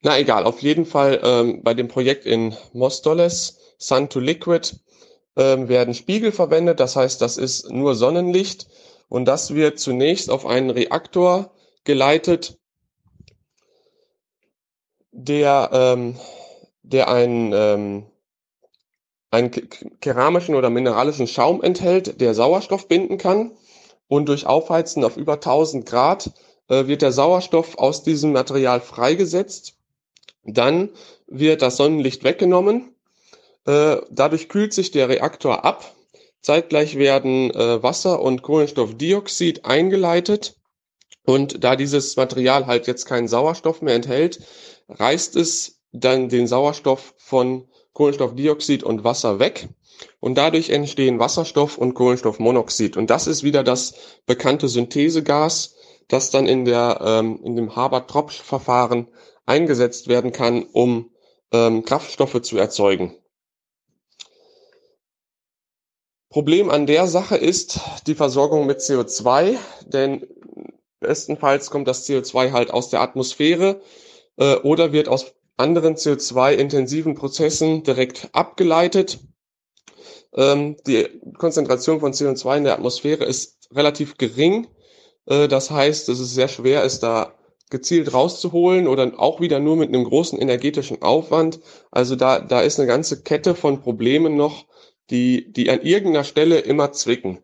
Na 0.00 0.18
egal, 0.18 0.44
auf 0.44 0.62
jeden 0.62 0.86
Fall 0.86 1.20
ähm, 1.24 1.62
bei 1.64 1.74
dem 1.74 1.88
Projekt 1.88 2.24
in 2.24 2.56
Mostoles, 2.72 3.58
Sun 3.78 4.08
to 4.08 4.20
Liquid, 4.20 4.76
ähm, 5.36 5.68
werden 5.68 5.94
Spiegel 5.94 6.30
verwendet, 6.30 6.78
das 6.78 6.94
heißt, 6.94 7.20
das 7.20 7.36
ist 7.36 7.70
nur 7.70 7.96
Sonnenlicht 7.96 8.68
und 9.08 9.24
das 9.24 9.54
wird 9.54 9.80
zunächst 9.80 10.30
auf 10.30 10.46
einen 10.46 10.70
Reaktor 10.70 11.52
geleitet, 11.84 12.58
der, 15.10 15.70
ähm, 15.72 16.16
der 16.82 17.08
ein 17.08 17.52
ähm, 17.52 18.06
einen 19.30 19.50
keramischen 20.00 20.54
oder 20.54 20.70
mineralischen 20.70 21.26
Schaum 21.26 21.62
enthält, 21.62 22.20
der 22.20 22.34
Sauerstoff 22.34 22.88
binden 22.88 23.18
kann. 23.18 23.52
Und 24.08 24.28
durch 24.28 24.46
Aufheizen 24.46 25.04
auf 25.04 25.16
über 25.16 25.34
1000 25.34 25.84
Grad 25.84 26.30
äh, 26.68 26.86
wird 26.86 27.02
der 27.02 27.12
Sauerstoff 27.12 27.76
aus 27.76 28.02
diesem 28.02 28.32
Material 28.32 28.80
freigesetzt. 28.80 29.74
Dann 30.44 30.90
wird 31.26 31.60
das 31.60 31.76
Sonnenlicht 31.76 32.24
weggenommen. 32.24 32.94
Äh, 33.66 33.98
dadurch 34.10 34.48
kühlt 34.48 34.72
sich 34.72 34.90
der 34.92 35.10
Reaktor 35.10 35.64
ab. 35.64 35.94
Zeitgleich 36.40 36.96
werden 36.96 37.50
äh, 37.50 37.82
Wasser 37.82 38.22
und 38.22 38.42
Kohlenstoffdioxid 38.42 39.66
eingeleitet. 39.66 40.56
Und 41.24 41.62
da 41.62 41.76
dieses 41.76 42.16
Material 42.16 42.66
halt 42.66 42.86
jetzt 42.86 43.04
keinen 43.04 43.28
Sauerstoff 43.28 43.82
mehr 43.82 43.94
enthält, 43.94 44.40
reißt 44.88 45.36
es 45.36 45.80
dann 45.92 46.30
den 46.30 46.46
Sauerstoff 46.46 47.12
von 47.18 47.68
Kohlenstoffdioxid 47.98 48.84
und 48.84 49.02
Wasser 49.02 49.40
weg. 49.40 49.68
Und 50.20 50.38
dadurch 50.38 50.70
entstehen 50.70 51.18
Wasserstoff 51.18 51.76
und 51.76 51.94
Kohlenstoffmonoxid. 51.94 52.96
Und 52.96 53.10
das 53.10 53.26
ist 53.26 53.42
wieder 53.42 53.64
das 53.64 53.94
bekannte 54.24 54.68
Synthesegas, 54.68 55.74
das 56.06 56.30
dann 56.30 56.46
in, 56.46 56.64
der, 56.64 57.00
ähm, 57.02 57.40
in 57.42 57.56
dem 57.56 57.74
Haber-Tropsch-Verfahren 57.74 59.08
eingesetzt 59.46 60.06
werden 60.06 60.30
kann, 60.30 60.62
um 60.62 61.10
ähm, 61.52 61.84
Kraftstoffe 61.84 62.40
zu 62.42 62.56
erzeugen. 62.56 63.16
Problem 66.30 66.70
an 66.70 66.86
der 66.86 67.08
Sache 67.08 67.36
ist 67.36 67.80
die 68.06 68.14
Versorgung 68.14 68.66
mit 68.66 68.78
CO2, 68.78 69.56
denn 69.86 70.24
bestenfalls 71.00 71.70
kommt 71.70 71.88
das 71.88 72.08
CO2 72.08 72.52
halt 72.52 72.70
aus 72.70 72.90
der 72.90 73.00
Atmosphäre 73.00 73.80
äh, 74.36 74.54
oder 74.56 74.92
wird 74.92 75.08
aus 75.08 75.34
anderen 75.58 75.96
CO2-intensiven 75.96 77.14
Prozessen 77.14 77.82
direkt 77.82 78.28
abgeleitet. 78.32 79.18
Ähm, 80.34 80.76
die 80.86 81.08
Konzentration 81.36 82.00
von 82.00 82.12
CO2 82.12 82.58
in 82.58 82.64
der 82.64 82.74
Atmosphäre 82.74 83.24
ist 83.24 83.68
relativ 83.74 84.16
gering. 84.16 84.68
Äh, 85.26 85.48
das 85.48 85.70
heißt, 85.70 86.08
es 86.08 86.20
ist 86.20 86.34
sehr 86.34 86.48
schwer, 86.48 86.84
es 86.84 87.00
da 87.00 87.34
gezielt 87.70 88.14
rauszuholen 88.14 88.86
oder 88.86 89.12
auch 89.18 89.40
wieder 89.40 89.60
nur 89.60 89.76
mit 89.76 89.88
einem 89.88 90.04
großen 90.04 90.38
energetischen 90.38 91.02
Aufwand. 91.02 91.60
Also 91.90 92.16
da, 92.16 92.40
da 92.40 92.60
ist 92.60 92.78
eine 92.78 92.88
ganze 92.88 93.22
Kette 93.22 93.54
von 93.54 93.82
Problemen 93.82 94.36
noch, 94.36 94.66
die, 95.10 95.52
die 95.52 95.68
an 95.70 95.82
irgendeiner 95.82 96.24
Stelle 96.24 96.58
immer 96.60 96.92
zwicken 96.92 97.40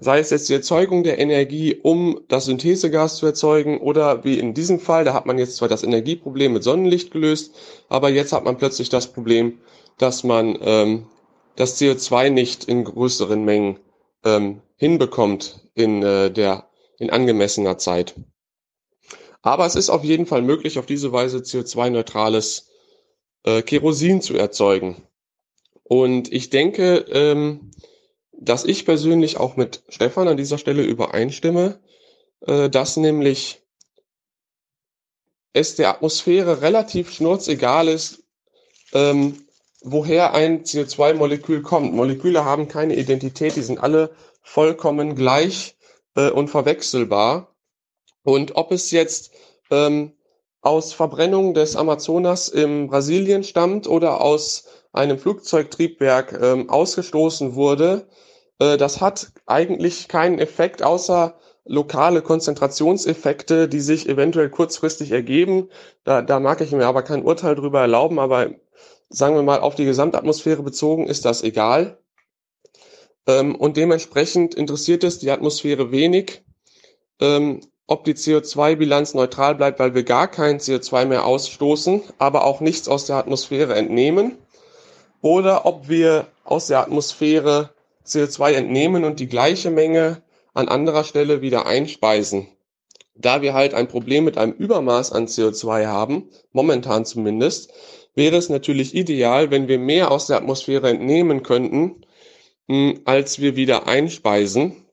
sei 0.00 0.18
es 0.18 0.30
jetzt 0.30 0.48
die 0.48 0.54
Erzeugung 0.54 1.02
der 1.02 1.18
Energie, 1.18 1.74
um 1.82 2.20
das 2.28 2.44
Synthesegas 2.44 3.16
zu 3.16 3.26
erzeugen 3.26 3.78
oder 3.78 4.24
wie 4.24 4.38
in 4.38 4.54
diesem 4.54 4.80
Fall, 4.80 5.04
da 5.04 5.14
hat 5.14 5.26
man 5.26 5.38
jetzt 5.38 5.56
zwar 5.56 5.68
das 5.68 5.82
Energieproblem 5.82 6.52
mit 6.52 6.62
Sonnenlicht 6.62 7.10
gelöst, 7.10 7.54
aber 7.88 8.08
jetzt 8.08 8.32
hat 8.32 8.44
man 8.44 8.58
plötzlich 8.58 8.88
das 8.88 9.08
Problem, 9.08 9.58
dass 9.96 10.24
man 10.24 10.58
ähm, 10.60 11.06
das 11.56 11.80
CO2 11.80 12.30
nicht 12.30 12.64
in 12.64 12.84
größeren 12.84 13.44
Mengen 13.44 13.78
ähm, 14.24 14.60
hinbekommt 14.76 15.68
in 15.74 16.02
äh, 16.02 16.30
der 16.30 16.68
in 16.98 17.10
angemessener 17.10 17.78
Zeit. 17.78 18.14
Aber 19.42 19.66
es 19.66 19.76
ist 19.76 19.90
auf 19.90 20.04
jeden 20.04 20.26
Fall 20.26 20.42
möglich, 20.42 20.78
auf 20.78 20.86
diese 20.86 21.12
Weise 21.12 21.38
CO2-neutrales 21.38 22.68
äh, 23.44 23.62
Kerosin 23.62 24.20
zu 24.20 24.36
erzeugen. 24.36 25.02
Und 25.84 26.32
ich 26.32 26.50
denke, 26.50 27.06
ähm, 27.10 27.70
dass 28.40 28.64
ich 28.64 28.86
persönlich 28.86 29.36
auch 29.36 29.56
mit 29.56 29.82
Stefan 29.88 30.28
an 30.28 30.36
dieser 30.36 30.58
Stelle 30.58 30.82
übereinstimme, 30.82 31.80
äh, 32.46 32.70
dass 32.70 32.96
nämlich 32.96 33.60
es 35.52 35.74
der 35.74 35.90
Atmosphäre 35.90 36.62
relativ 36.62 37.10
schnurzegal 37.10 37.88
ist, 37.88 38.22
ähm, 38.92 39.46
woher 39.82 40.34
ein 40.34 40.62
CO2-Molekül 40.64 41.62
kommt. 41.62 41.92
Moleküle 41.92 42.44
haben 42.44 42.68
keine 42.68 42.94
Identität, 42.94 43.56
die 43.56 43.62
sind 43.62 43.78
alle 43.80 44.10
vollkommen 44.42 45.16
gleich 45.16 45.76
äh, 46.14 46.30
und 46.30 46.48
verwechselbar. 46.48 47.56
Und 48.22 48.56
ob 48.56 48.70
es 48.70 48.92
jetzt 48.92 49.32
ähm, 49.70 50.12
aus 50.60 50.92
Verbrennung 50.92 51.54
des 51.54 51.76
Amazonas 51.76 52.48
in 52.48 52.88
Brasilien 52.88 53.42
stammt 53.42 53.88
oder 53.88 54.20
aus 54.20 54.64
einem 54.92 55.18
Flugzeugtriebwerk 55.18 56.38
ähm, 56.40 56.70
ausgestoßen 56.70 57.54
wurde, 57.54 58.06
das 58.58 59.00
hat 59.00 59.32
eigentlich 59.46 60.08
keinen 60.08 60.38
Effekt 60.40 60.82
außer 60.82 61.38
lokale 61.68 62.22
Konzentrationseffekte, 62.22 63.68
die 63.68 63.80
sich 63.80 64.08
eventuell 64.08 64.48
kurzfristig 64.48 65.12
ergeben. 65.12 65.68
Da, 66.02 66.22
da 66.22 66.40
mag 66.40 66.60
ich 66.60 66.72
mir 66.72 66.86
aber 66.86 67.02
kein 67.02 67.22
Urteil 67.22 67.54
drüber 67.54 67.80
erlauben, 67.80 68.18
aber 68.18 68.50
sagen 69.10 69.36
wir 69.36 69.42
mal 69.42 69.60
auf 69.60 69.74
die 69.74 69.84
Gesamtatmosphäre 69.84 70.62
bezogen 70.62 71.06
ist 71.06 71.24
das 71.24 71.42
egal. 71.42 71.98
Ähm, 73.26 73.54
und 73.54 73.76
dementsprechend 73.76 74.54
interessiert 74.54 75.04
es 75.04 75.18
die 75.18 75.30
Atmosphäre 75.30 75.92
wenig, 75.92 76.42
ähm, 77.20 77.60
ob 77.86 78.04
die 78.04 78.14
CO2-Bilanz 78.14 79.14
neutral 79.14 79.54
bleibt, 79.54 79.78
weil 79.78 79.94
wir 79.94 80.02
gar 80.02 80.28
kein 80.28 80.58
CO2 80.58 81.06
mehr 81.06 81.24
ausstoßen, 81.24 82.02
aber 82.18 82.44
auch 82.44 82.60
nichts 82.60 82.88
aus 82.88 83.06
der 83.06 83.16
Atmosphäre 83.16 83.74
entnehmen, 83.74 84.36
oder 85.20 85.66
ob 85.66 85.88
wir 85.88 86.26
aus 86.44 86.68
der 86.68 86.80
Atmosphäre 86.80 87.70
CO2 88.08 88.52
entnehmen 88.52 89.04
und 89.04 89.20
die 89.20 89.28
gleiche 89.28 89.70
Menge 89.70 90.22
an 90.54 90.68
anderer 90.68 91.04
Stelle 91.04 91.42
wieder 91.42 91.66
einspeisen. 91.66 92.48
Da 93.14 93.42
wir 93.42 93.52
halt 93.52 93.74
ein 93.74 93.88
Problem 93.88 94.24
mit 94.24 94.38
einem 94.38 94.52
Übermaß 94.52 95.12
an 95.12 95.26
CO2 95.26 95.86
haben, 95.86 96.30
momentan 96.52 97.04
zumindest, 97.04 97.72
wäre 98.14 98.36
es 98.36 98.48
natürlich 98.48 98.94
ideal, 98.94 99.50
wenn 99.50 99.68
wir 99.68 99.78
mehr 99.78 100.10
aus 100.10 100.26
der 100.26 100.36
Atmosphäre 100.36 100.88
entnehmen 100.88 101.42
könnten, 101.42 102.04
hm, 102.68 103.00
als 103.04 103.40
wir 103.40 103.56
wieder 103.56 103.86
einspeisen. 103.86 104.84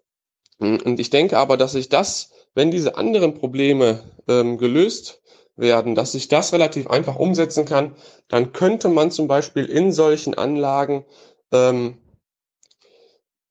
Hm, 0.60 0.80
und 0.84 1.00
ich 1.00 1.10
denke 1.10 1.38
aber, 1.38 1.58
dass 1.58 1.74
sich 1.74 1.90
das, 1.90 2.32
wenn 2.53 2.72
diese 2.72 2.98
anderen 2.98 3.34
Probleme 3.34 4.03
ähm, 4.27 4.58
gelöst 4.58 5.22
werden, 5.56 5.95
dass 5.95 6.11
sich 6.14 6.27
das 6.27 6.53
relativ 6.53 6.88
einfach 6.88 7.16
umsetzen 7.16 7.66
kann, 7.66 7.95
dann 8.27 8.53
könnte 8.53 8.90
man 8.90 9.11
zum 9.11 9.27
Beispiel 9.27 9.66
in 9.66 9.92
solchen 9.92 10.34
Anlagen 10.34 11.06
ähm, 11.52 11.98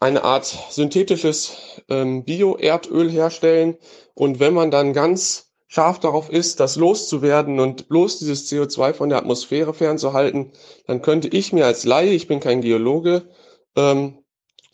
eine 0.00 0.24
Art 0.24 0.44
synthetisches 0.70 1.56
ähm, 1.88 2.24
Bio-Erdöl 2.24 3.10
herstellen. 3.10 3.76
Und 4.14 4.40
wenn 4.40 4.54
man 4.54 4.70
dann 4.70 4.92
ganz 4.92 5.52
scharf 5.66 5.98
darauf 5.98 6.30
ist, 6.30 6.60
das 6.60 6.76
loszuwerden 6.76 7.58
und 7.58 7.88
bloß 7.88 8.18
dieses 8.18 8.50
CO2 8.50 8.92
von 8.92 9.08
der 9.08 9.18
Atmosphäre 9.18 9.74
fernzuhalten, 9.74 10.52
dann 10.86 11.02
könnte 11.02 11.28
ich 11.28 11.52
mir 11.52 11.66
als 11.66 11.84
Laie, 11.84 12.10
ich 12.10 12.28
bin 12.28 12.40
kein 12.40 12.60
Geologe, 12.60 13.28
ähm, 13.76 14.18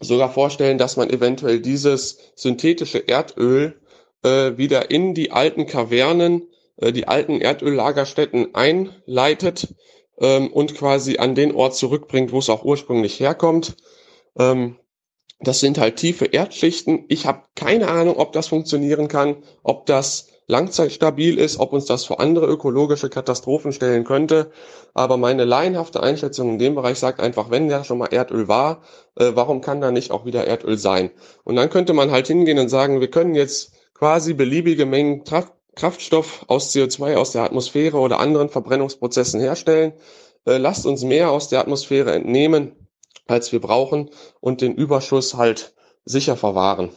sogar 0.01 0.31
vorstellen, 0.31 0.79
dass 0.79 0.97
man 0.97 1.11
eventuell 1.11 1.61
dieses 1.61 2.19
synthetische 2.35 3.07
Erdöl 3.07 3.81
äh, 4.23 4.57
wieder 4.57 4.91
in 4.91 5.15
die 5.15 5.31
alten 5.31 5.67
Kavernen, 5.67 6.49
äh, 6.77 6.93
die 6.93 7.07
alten 7.09 7.41
Erdöllagerstätten 7.41 8.55
einleitet 8.55 9.75
ähm, 10.19 10.53
und 10.53 10.75
quasi 10.75 11.19
an 11.19 11.35
den 11.35 11.55
Ort 11.55 11.77
zurückbringt, 11.77 12.33
wo 12.33 12.39
es 12.39 12.51
auch 12.51 12.65
ursprünglich 12.65 13.21
herkommt. 13.21 13.77
Ähm, 14.39 14.80
das 15.43 15.61
sind 15.61 15.79
halt 15.79 15.97
tiefe 15.97 16.27
Erdschichten. 16.27 17.05
Ich 17.09 17.27
habe 17.27 17.43
keine 17.55 17.89
Ahnung, 17.89 18.17
ob 18.19 18.33
das 18.33 18.49
funktionieren 18.49 19.09
kann, 19.09 19.37
ob 19.63 19.87
das 19.87 20.29
langzeitstabil 20.47 21.39
ist, 21.39 21.59
ob 21.59 21.73
uns 21.73 21.87
das 21.87 22.05
vor 22.05 22.21
andere 22.21 22.47
ökologische 22.47 23.09
Katastrophen 23.09 23.73
stellen 23.73 24.05
könnte. 24.05 24.51
Aber 24.93 25.17
meine 25.17 25.45
laienhafte 25.45 26.03
Einschätzung 26.03 26.51
in 26.51 26.59
dem 26.59 26.75
Bereich 26.75 26.99
sagt 26.99 27.21
einfach, 27.21 27.51
wenn 27.51 27.69
der 27.69 27.85
schon 27.85 27.99
mal 27.99 28.13
Erdöl 28.13 28.49
war, 28.49 28.83
äh, 29.17 29.31
warum 29.35 29.61
kann 29.61 29.81
da 29.81 29.91
nicht 29.91 30.11
auch 30.11 30.27
wieder 30.27 30.47
Erdöl 30.47 30.77
sein? 30.77 31.11
Und 31.45 31.57
dann 31.57 31.71
könnte 31.71 31.95
man 31.95 32.11
halt 32.11 32.27
hingehen 32.27 32.59
und 32.59 32.69
sagen, 32.69 33.01
wir 33.01 33.11
können 33.11 33.35
jetzt 33.35 33.73
quasi 33.95 34.35
beliebige 34.35 34.87
Mengen 34.87 35.25
Kraft 35.25 35.53
Kraftstoff 35.77 36.45
aus 36.49 36.75
CO2 36.75 37.15
aus 37.15 37.31
der 37.31 37.45
Atmosphäre 37.45 37.99
oder 37.99 38.19
anderen 38.19 38.49
Verbrennungsprozessen 38.49 39.41
herstellen. 39.41 39.93
Äh, 40.45 40.57
lasst 40.59 40.85
uns 40.85 41.05
mehr 41.05 41.31
aus 41.31 41.49
der 41.49 41.61
Atmosphäre 41.61 42.13
entnehmen 42.13 42.73
als 43.27 43.53
wir 43.53 43.61
brauchen 43.61 44.11
und 44.41 44.61
den 44.61 44.75
Überschuss 44.75 45.35
halt 45.35 45.75
sicher 46.05 46.37
verwahren. 46.37 46.91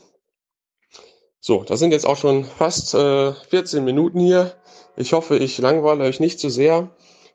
So, 1.39 1.63
das 1.63 1.79
sind 1.79 1.91
jetzt 1.91 2.05
auch 2.05 2.17
schon 2.17 2.45
fast 2.45 2.93
äh, 2.93 3.33
14 3.33 3.83
Minuten 3.83 4.19
hier. 4.19 4.53
Ich 4.95 5.13
hoffe, 5.13 5.37
ich 5.37 5.57
langweile 5.57 6.05
euch 6.05 6.19
nicht 6.19 6.39
zu 6.39 6.49
sehr 6.49 6.89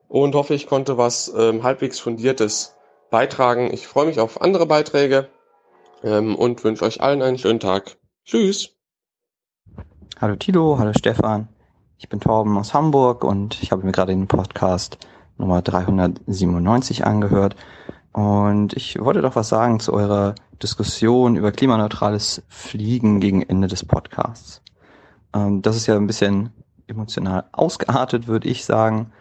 und 0.08 0.34
hoffe, 0.34 0.54
ich 0.54 0.66
konnte 0.66 0.96
was 0.96 1.32
ähm, 1.36 1.62
halbwegs 1.62 2.00
fundiertes 2.00 2.74
beitragen. 3.10 3.72
Ich 3.72 3.86
freue 3.86 4.06
mich 4.06 4.18
auf 4.18 4.40
andere 4.40 4.66
Beiträge 4.66 5.28
ähm, 6.02 6.36
und 6.36 6.64
wünsche 6.64 6.84
euch 6.84 7.02
allen 7.02 7.22
einen 7.22 7.38
schönen 7.38 7.60
Tag. 7.60 7.98
Tschüss. 8.24 8.70
Hallo 10.20 10.36
Tilo, 10.36 10.78
hallo 10.78 10.92
Stefan. 10.96 11.48
Ich 11.98 12.08
bin 12.08 12.20
Torben 12.20 12.56
aus 12.56 12.74
Hamburg 12.74 13.24
und 13.24 13.62
ich 13.62 13.72
habe 13.72 13.84
mir 13.84 13.92
gerade 13.92 14.12
den 14.12 14.26
Podcast 14.26 14.98
Nummer 15.36 15.62
397 15.62 17.04
angehört 17.04 17.56
und 18.12 18.73
ich 18.74 18.99
wollte 18.99 19.23
doch 19.23 19.37
was 19.37 19.49
sagen 19.49 19.81
zu 19.81 19.92
eurer 19.92 20.35
Diskussion 20.62 21.37
über 21.37 21.53
klimaneutrales 21.53 22.42
Fliegen 22.49 23.21
gegen 23.21 23.42
Ende 23.42 23.69
des 23.69 23.85
Podcasts. 23.85 24.62
Ähm, 25.35 25.62
das 25.62 25.76
ist 25.76 25.87
ja 25.87 25.97
ein 25.97 26.07
bisschen 26.07 26.51
emotional 26.87 27.44
ausgeartet, 27.53 28.26
würde 28.26 28.49
ich 28.49 28.65
sagen. 28.65 29.12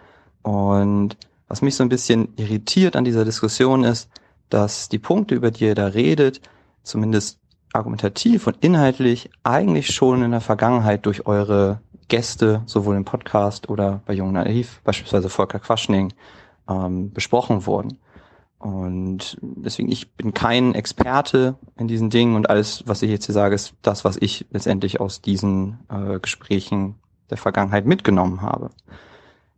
Und 0.41 1.17
was 1.47 1.61
mich 1.61 1.75
so 1.75 1.83
ein 1.83 1.89
bisschen 1.89 2.33
irritiert 2.37 2.95
an 2.95 3.05
dieser 3.05 3.25
Diskussion 3.25 3.83
ist, 3.83 4.09
dass 4.49 4.89
die 4.89 4.99
Punkte, 4.99 5.35
über 5.35 5.51
die 5.51 5.65
ihr 5.65 5.75
da 5.75 5.87
redet, 5.87 6.41
zumindest 6.83 7.39
argumentativ 7.73 8.47
und 8.47 8.63
inhaltlich 8.63 9.29
eigentlich 9.43 9.93
schon 9.93 10.23
in 10.23 10.31
der 10.31 10.41
Vergangenheit 10.41 11.05
durch 11.05 11.25
eure 11.27 11.81
Gäste, 12.07 12.63
sowohl 12.65 12.95
im 12.95 13.05
Podcast 13.05 13.69
oder 13.69 14.01
bei 14.05 14.13
Jung 14.13 14.31
Naiv, 14.31 14.81
beispielsweise 14.83 15.29
Volker 15.29 15.59
Quaschning, 15.59 16.13
ähm, 16.69 17.11
besprochen 17.11 17.65
wurden. 17.65 17.99
Und 18.59 19.37
deswegen, 19.41 19.91
ich 19.91 20.11
bin 20.13 20.33
kein 20.33 20.73
Experte 20.73 21.55
in 21.77 21.87
diesen 21.87 22.09
Dingen 22.09 22.35
und 22.35 22.49
alles, 22.49 22.83
was 22.87 23.03
ich 23.03 23.11
jetzt 23.11 23.25
hier 23.25 23.33
sage, 23.33 23.55
ist 23.55 23.73
das, 23.83 24.03
was 24.03 24.17
ich 24.17 24.45
letztendlich 24.49 24.99
aus 24.99 25.21
diesen 25.21 25.79
äh, 25.89 26.19
Gesprächen 26.19 26.95
der 27.29 27.37
Vergangenheit 27.37 27.85
mitgenommen 27.85 28.41
habe. 28.41 28.71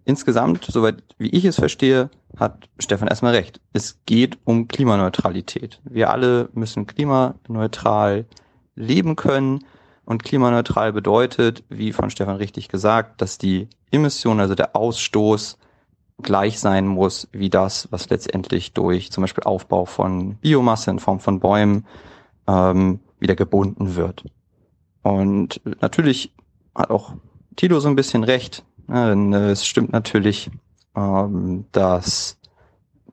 Insgesamt, 0.03 0.65
soweit 0.65 1.03
wie 1.17 1.29
ich 1.29 1.45
es 1.45 1.55
verstehe, 1.55 2.09
hat 2.37 2.67
Stefan 2.79 3.07
erstmal 3.07 3.35
recht. 3.35 3.61
Es 3.73 3.99
geht 4.05 4.37
um 4.43 4.67
Klimaneutralität. 4.67 5.79
Wir 5.83 6.09
alle 6.09 6.49
müssen 6.53 6.87
klimaneutral 6.87 8.25
leben 8.75 9.15
können. 9.15 9.65
Und 10.05 10.23
klimaneutral 10.23 10.91
bedeutet, 10.91 11.63
wie 11.69 11.93
von 11.93 12.09
Stefan 12.09 12.37
richtig 12.37 12.67
gesagt, 12.67 13.21
dass 13.21 13.37
die 13.37 13.67
Emission, 13.91 14.39
also 14.39 14.55
der 14.55 14.75
Ausstoß 14.75 15.59
gleich 16.21 16.59
sein 16.59 16.87
muss 16.87 17.27
wie 17.31 17.49
das, 17.49 17.87
was 17.91 18.09
letztendlich 18.09 18.73
durch 18.73 19.11
zum 19.11 19.21
Beispiel 19.21 19.43
Aufbau 19.43 19.85
von 19.85 20.35
Biomasse 20.35 20.91
in 20.91 20.99
Form 20.99 21.19
von 21.19 21.39
Bäumen 21.39 21.85
ähm, 22.47 22.99
wieder 23.19 23.35
gebunden 23.35 23.95
wird. 23.95 24.23
Und 25.01 25.61
natürlich 25.81 26.33
hat 26.75 26.89
auch 26.89 27.13
Tilo 27.55 27.79
so 27.79 27.87
ein 27.89 27.95
bisschen 27.95 28.23
recht. 28.23 28.63
Ne, 28.87 29.49
es 29.51 29.65
stimmt 29.65 29.91
natürlich, 29.91 30.49
ähm, 30.95 31.65
dass 31.71 32.37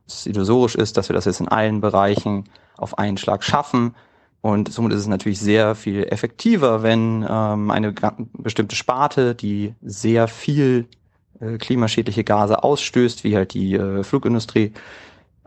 es 0.06 0.26
illusorisch 0.26 0.74
ist, 0.74 0.97
dass 0.97 1.08
wir 1.08 1.15
das 1.15 1.24
jetzt 1.24 1.40
in 1.40 1.49
allen 1.49 1.81
Bereichen 1.81 2.44
auf 2.76 2.99
einen 2.99 3.19
Schlag 3.19 3.44
schaffen. 3.44 3.94
Und 4.40 4.72
somit 4.72 4.92
ist 4.92 5.01
es 5.01 5.06
natürlich 5.08 5.40
sehr 5.40 5.74
viel 5.74 6.05
effektiver, 6.05 6.83
wenn 6.83 7.26
ähm, 7.28 7.71
eine 7.71 7.92
bestimmte 8.39 8.76
Sparte, 8.76 9.35
die 9.35 9.74
sehr 9.83 10.28
viel 10.28 10.87
äh, 11.40 11.58
klimaschädliche 11.58 12.24
Gase 12.24 12.62
ausstößt, 12.62 13.24
wie 13.24 13.36
halt 13.36 13.54
die 13.54 13.74
äh, 13.74 14.02
Flugindustrie, 14.02 14.72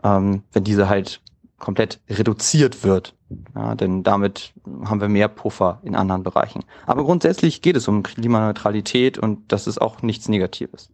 ähm, 0.02 0.42
wenn 0.52 0.64
diese 0.64 0.88
halt 0.88 1.20
komplett 1.58 2.00
reduziert 2.08 2.84
wird. 2.84 3.14
Ja, 3.54 3.76
denn 3.76 4.02
damit 4.02 4.52
haben 4.84 5.00
wir 5.00 5.08
mehr 5.08 5.28
Puffer 5.28 5.78
in 5.84 5.94
anderen 5.94 6.24
Bereichen. 6.24 6.64
Aber 6.86 7.04
grundsätzlich 7.04 7.62
geht 7.62 7.76
es 7.76 7.86
um 7.86 8.02
Klimaneutralität 8.02 9.18
und 9.18 9.52
das 9.52 9.68
ist 9.68 9.80
auch 9.80 10.02
nichts 10.02 10.28
Negatives. 10.28 10.90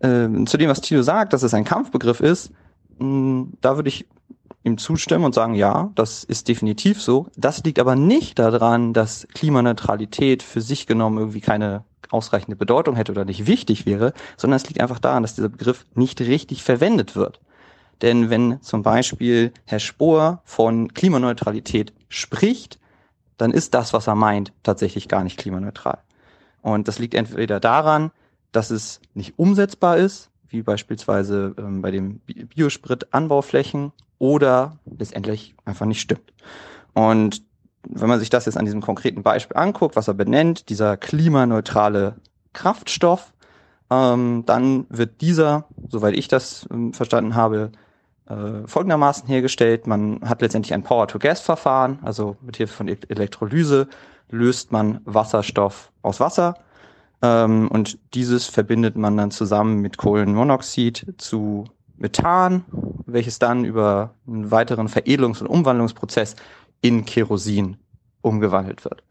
Ähm, 0.00 0.46
zu 0.46 0.56
dem, 0.56 0.68
was 0.68 0.80
Tilo 0.80 1.02
sagt, 1.02 1.32
dass 1.32 1.42
es 1.42 1.54
ein 1.54 1.64
Kampfbegriff 1.64 2.20
ist, 2.20 2.50
mh, 2.98 3.48
da 3.60 3.76
würde 3.76 3.88
ich 3.88 4.06
ihm 4.64 4.78
zustimmen 4.78 5.24
und 5.24 5.34
sagen, 5.34 5.54
ja, 5.54 5.90
das 5.94 6.24
ist 6.24 6.48
definitiv 6.48 7.00
so. 7.00 7.28
Das 7.36 7.62
liegt 7.64 7.78
aber 7.78 7.96
nicht 7.96 8.38
daran, 8.38 8.92
dass 8.92 9.26
Klimaneutralität 9.34 10.42
für 10.42 10.60
sich 10.60 10.86
genommen 10.86 11.18
irgendwie 11.18 11.40
keine 11.40 11.84
ausreichende 12.10 12.56
Bedeutung 12.56 12.96
hätte 12.96 13.12
oder 13.12 13.24
nicht 13.24 13.46
wichtig 13.46 13.86
wäre, 13.86 14.12
sondern 14.36 14.56
es 14.56 14.66
liegt 14.66 14.80
einfach 14.80 14.98
daran, 14.98 15.22
dass 15.22 15.34
dieser 15.34 15.48
Begriff 15.48 15.86
nicht 15.94 16.20
richtig 16.20 16.62
verwendet 16.62 17.16
wird. 17.16 17.40
Denn 18.02 18.30
wenn 18.30 18.62
zum 18.62 18.82
Beispiel 18.82 19.52
Herr 19.64 19.80
Spohr 19.80 20.40
von 20.44 20.94
Klimaneutralität 20.94 21.92
spricht, 22.08 22.78
dann 23.36 23.50
ist 23.50 23.74
das, 23.74 23.92
was 23.92 24.06
er 24.06 24.14
meint, 24.14 24.52
tatsächlich 24.62 25.08
gar 25.08 25.24
nicht 25.24 25.38
klimaneutral. 25.38 25.98
Und 26.62 26.88
das 26.88 26.98
liegt 26.98 27.14
entweder 27.14 27.60
daran, 27.60 28.10
dass 28.52 28.70
es 28.70 29.00
nicht 29.14 29.38
umsetzbar 29.38 29.96
ist, 29.96 30.30
wie 30.48 30.62
beispielsweise 30.62 31.54
ähm, 31.58 31.82
bei 31.82 31.90
den 31.90 32.20
Biosprit-Anbauflächen, 32.20 33.92
oder 34.18 34.78
letztendlich 34.84 35.54
einfach 35.64 35.86
nicht 35.86 36.00
stimmt. 36.00 36.32
Und 36.94 37.42
wenn 37.88 38.08
man 38.08 38.18
sich 38.18 38.30
das 38.30 38.46
jetzt 38.46 38.58
an 38.58 38.64
diesem 38.64 38.82
konkreten 38.82 39.22
Beispiel 39.22 39.56
anguckt, 39.56 39.96
was 39.96 40.08
er 40.08 40.14
benennt, 40.14 40.68
dieser 40.68 40.96
klimaneutrale 40.96 42.16
Kraftstoff, 42.52 43.32
ähm, 43.90 44.44
dann 44.44 44.86
wird 44.90 45.20
dieser, 45.20 45.64
soweit 45.88 46.14
ich 46.16 46.28
das 46.28 46.68
ähm, 46.70 46.92
verstanden 46.92 47.34
habe, 47.34 47.72
äh, 48.28 48.66
folgendermaßen 48.66 49.26
hergestellt. 49.28 49.86
Man 49.86 50.20
hat 50.28 50.42
letztendlich 50.42 50.74
ein 50.74 50.82
Power-to-Gas-Verfahren, 50.82 52.00
also 52.02 52.36
mit 52.42 52.56
Hilfe 52.56 52.74
von 52.74 52.88
e 52.88 52.96
Elektrolyse 53.08 53.88
löst 54.30 54.72
man 54.72 55.00
Wasserstoff 55.04 55.90
aus 56.02 56.20
Wasser 56.20 56.54
ähm, 57.22 57.68
und 57.68 57.98
dieses 58.14 58.46
verbindet 58.46 58.96
man 58.96 59.16
dann 59.16 59.30
zusammen 59.30 59.80
mit 59.80 59.98
Kohlenmonoxid 59.98 61.14
zu 61.18 61.64
Methan, 61.96 62.64
welches 63.06 63.38
dann 63.38 63.64
über 63.64 64.14
einen 64.26 64.50
weiteren 64.50 64.88
Veredelungs- 64.88 65.40
und 65.40 65.48
Umwandlungsprozess 65.48 66.36
in 66.80 67.04
Kerosin 67.04 67.76
umgewandelt 68.20 68.84
wird. 68.84 69.02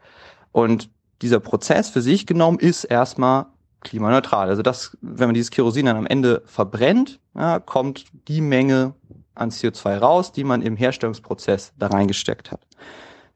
Und 0.51 0.90
dieser 1.22 1.40
Prozess 1.40 1.90
für 1.90 2.01
sich 2.01 2.25
genommen 2.25 2.59
ist 2.59 2.85
erstmal 2.85 3.47
klimaneutral. 3.81 4.49
Also 4.49 4.61
das, 4.61 4.97
wenn 5.01 5.27
man 5.27 5.33
dieses 5.33 5.51
Kerosin 5.51 5.85
dann 5.85 5.97
am 5.97 6.07
Ende 6.07 6.43
verbrennt, 6.45 7.19
ja, 7.35 7.59
kommt 7.59 8.06
die 8.27 8.41
Menge 8.41 8.93
an 9.35 9.51
CO2 9.51 9.97
raus, 9.97 10.31
die 10.31 10.43
man 10.43 10.61
im 10.61 10.75
Herstellungsprozess 10.75 11.73
da 11.77 11.88
reingesteckt 11.88 12.51
hat. 12.51 12.61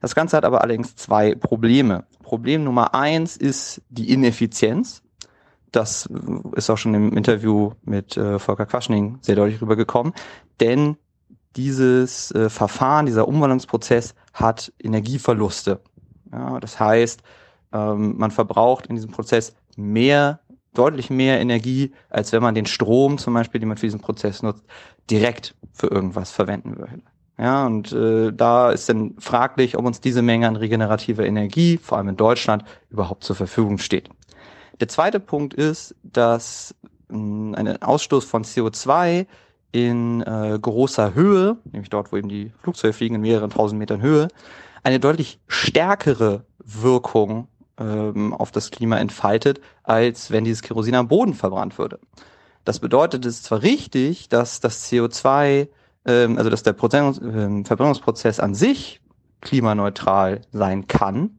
Das 0.02 0.16
Ganze 0.16 0.36
hat 0.36 0.44
aber 0.44 0.62
allerdings 0.62 0.96
zwei 0.96 1.36
Probleme. 1.36 2.04
Problem 2.24 2.64
Nummer 2.64 2.92
eins 2.92 3.36
ist 3.36 3.80
die 3.88 4.12
Ineffizienz. 4.12 5.00
Das 5.70 6.08
ist 6.56 6.68
auch 6.70 6.76
schon 6.76 6.92
im 6.94 7.16
Interview 7.16 7.70
mit 7.84 8.16
äh, 8.16 8.40
Volker 8.40 8.66
Quaschning 8.66 9.18
sehr 9.22 9.36
deutlich 9.36 9.62
rübergekommen. 9.62 10.12
Denn 10.60 10.96
dieses 11.54 12.32
äh, 12.32 12.50
Verfahren, 12.50 13.06
dieser 13.06 13.28
Umwandlungsprozess 13.28 14.16
hat 14.34 14.72
Energieverluste. 14.82 15.80
Ja, 16.32 16.58
das 16.58 16.80
heißt, 16.80 17.22
ähm, 17.72 18.16
man 18.18 18.32
verbraucht 18.32 18.86
in 18.86 18.96
diesem 18.96 19.12
Prozess 19.12 19.54
mehr, 19.76 20.40
deutlich 20.74 21.10
mehr 21.10 21.40
Energie, 21.40 21.92
als 22.10 22.32
wenn 22.32 22.42
man 22.42 22.56
den 22.56 22.66
Strom 22.66 23.18
zum 23.18 23.34
Beispiel, 23.34 23.60
den 23.60 23.68
man 23.68 23.78
für 23.78 23.86
diesen 23.86 24.00
Prozess 24.00 24.42
nutzt, 24.42 24.64
direkt 25.08 25.54
für 25.72 25.86
irgendwas 25.86 26.32
verwenden 26.32 26.76
würde. 26.76 27.02
Ja, 27.42 27.66
und 27.66 27.90
äh, 27.90 28.32
da 28.32 28.70
ist 28.70 28.88
dann 28.88 29.16
fraglich, 29.18 29.76
ob 29.76 29.84
uns 29.84 30.00
diese 30.00 30.22
Menge 30.22 30.46
an 30.46 30.54
regenerativer 30.54 31.26
Energie, 31.26 31.76
vor 31.76 31.98
allem 31.98 32.10
in 32.10 32.16
Deutschland, 32.16 32.62
überhaupt 32.88 33.24
zur 33.24 33.34
Verfügung 33.34 33.78
steht. 33.78 34.08
Der 34.78 34.86
zweite 34.86 35.18
Punkt 35.18 35.52
ist, 35.52 35.96
dass 36.04 36.72
mh, 37.08 37.58
ein 37.58 37.82
Ausstoß 37.82 38.24
von 38.26 38.44
CO2 38.44 39.26
in 39.72 40.20
äh, 40.20 40.56
großer 40.62 41.14
Höhe, 41.14 41.56
nämlich 41.64 41.90
dort, 41.90 42.12
wo 42.12 42.16
eben 42.16 42.28
die 42.28 42.52
Flugzeuge 42.62 42.92
fliegen, 42.92 43.16
in 43.16 43.22
mehreren 43.22 43.50
tausend 43.50 43.80
Metern 43.80 44.02
Höhe, 44.02 44.28
eine 44.84 45.00
deutlich 45.00 45.40
stärkere 45.48 46.44
Wirkung 46.62 47.48
ähm, 47.76 48.34
auf 48.34 48.52
das 48.52 48.70
Klima 48.70 48.98
entfaltet, 48.98 49.60
als 49.82 50.30
wenn 50.30 50.44
dieses 50.44 50.62
Kerosin 50.62 50.94
am 50.94 51.08
Boden 51.08 51.34
verbrannt 51.34 51.76
würde. 51.76 51.98
Das 52.64 52.78
bedeutet, 52.78 53.26
es 53.26 53.38
ist 53.38 53.44
zwar 53.46 53.62
richtig, 53.62 54.28
dass 54.28 54.60
das 54.60 54.88
CO2, 54.88 55.66
ähm, 56.06 56.38
also 56.38 56.50
dass 56.50 56.62
der 56.62 56.72
Prozess, 56.72 57.18
äh, 57.18 57.64
Verbrennungsprozess 57.64 58.40
an 58.40 58.54
sich 58.54 59.00
klimaneutral 59.40 60.42
sein 60.52 60.86
kann, 60.86 61.38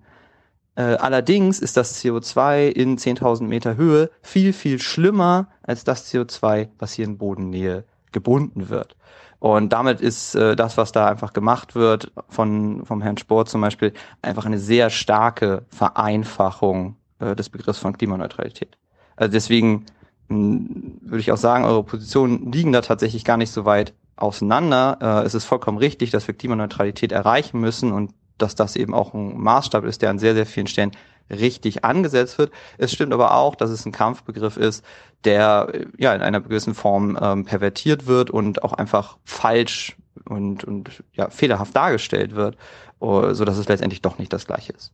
äh, 0.76 0.96
allerdings 0.96 1.60
ist 1.60 1.78
das 1.78 2.04
CO2 2.04 2.68
in 2.68 2.98
10.000 2.98 3.44
Meter 3.44 3.78
Höhe 3.78 4.10
viel, 4.22 4.54
viel 4.54 4.80
schlimmer 4.80 5.48
als 5.62 5.84
das 5.84 6.12
CO2, 6.12 6.70
was 6.80 6.94
hier 6.94 7.06
in 7.06 7.18
Bodennähe 7.18 7.84
gebunden 8.12 8.70
wird. 8.70 8.96
Und 9.40 9.74
damit 9.74 10.02
ist 10.02 10.36
äh, 10.36 10.56
das, 10.56 10.78
was 10.78 10.92
da 10.94 11.08
einfach 11.08 11.34
gemacht 11.34 11.76
wird 11.76 12.12
von 12.30 12.86
vom 12.86 13.02
Herrn 13.02 13.18
Sport 13.18 13.50
zum 13.50 13.62
Beispiel, 13.62 13.94
einfach 14.22 14.46
eine 14.46 14.58
sehr 14.58 14.90
starke 14.90 15.66
Vereinfachung 15.68 16.96
äh, 17.20 17.36
des 17.36 17.50
Begriffs 17.50 17.80
von 17.80 17.96
Klimaneutralität. 17.96 18.78
Also 19.16 19.34
deswegen 19.34 19.86
hm, 20.30 20.98
würde 21.02 21.20
ich 21.20 21.32
auch 21.32 21.38
sagen, 21.38 21.66
eure 21.66 21.84
Positionen 21.84 22.52
liegen 22.52 22.72
da 22.72 22.82
tatsächlich 22.82 23.26
gar 23.26 23.38
nicht 23.38 23.52
so 23.52 23.66
weit 23.66 23.94
auseinander. 24.16 24.98
Äh, 25.02 25.26
es 25.26 25.34
ist 25.34 25.46
vollkommen 25.46 25.78
richtig, 25.78 26.12
dass 26.12 26.28
wir 26.28 26.36
Klimaneutralität 26.36 27.12
erreichen 27.12 27.60
müssen 27.60 27.92
und 27.92 28.12
dass 28.38 28.56
das 28.56 28.76
eben 28.76 28.94
auch 28.94 29.14
ein 29.14 29.38
Maßstab 29.38 29.84
ist, 29.86 30.02
der 30.02 30.10
an 30.10 30.20
sehr, 30.20 30.34
sehr 30.34 30.46
vielen 30.46 30.68
Stellen 30.68 30.92
richtig 31.30 31.86
angesetzt 31.86 32.38
wird. 32.38 32.52
Es 32.78 32.92
stimmt 32.92 33.14
aber 33.14 33.36
auch, 33.36 33.56
dass 33.56 33.70
es 33.70 33.86
ein 33.86 33.92
Kampfbegriff 33.92 34.58
ist, 34.58 34.84
der 35.24 35.72
ja 35.98 36.14
in 36.14 36.22
einer 36.22 36.42
gewissen 36.42 36.74
Form 36.74 37.18
ähm, 37.22 37.46
pervertiert 37.46 38.08
wird 38.08 38.30
und 38.30 38.64
auch 38.64 38.74
einfach 38.74 39.18
falsch 39.24 39.96
und, 40.26 40.64
und 40.64 41.04
ja, 41.14 41.30
fehlerhaft 41.30 41.76
dargestellt 41.76 42.36
wird, 42.36 42.58
uh, 43.02 43.34
so 43.34 43.46
dass 43.46 43.58
es 43.58 43.68
letztendlich 43.68 44.02
doch 44.02 44.18
nicht 44.18 44.34
das 44.34 44.46
gleiche 44.46 44.74
ist. 44.74 44.92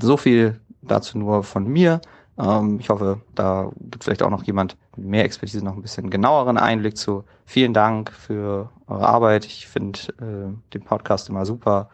So 0.00 0.16
viel 0.16 0.60
dazu 0.82 1.18
nur 1.18 1.44
von 1.44 1.66
mir. 1.66 2.00
Ähm, 2.38 2.78
ich 2.80 2.88
hoffe, 2.88 3.20
da 3.34 3.70
gibt 3.90 4.04
vielleicht 4.04 4.22
auch 4.22 4.30
noch 4.30 4.44
jemand 4.44 4.76
mit 4.96 5.06
mehr 5.06 5.24
Expertise 5.24 5.64
noch 5.64 5.74
ein 5.74 5.82
bisschen 5.82 6.10
genaueren 6.10 6.58
Einblick 6.58 6.96
zu. 6.96 7.24
Vielen 7.44 7.74
Dank 7.74 8.12
für 8.12 8.70
eure 8.86 9.08
Arbeit. 9.08 9.44
Ich 9.44 9.66
finde 9.66 9.98
äh, 10.20 10.72
den 10.74 10.82
Podcast 10.82 11.28
immer 11.28 11.44
super 11.44 11.90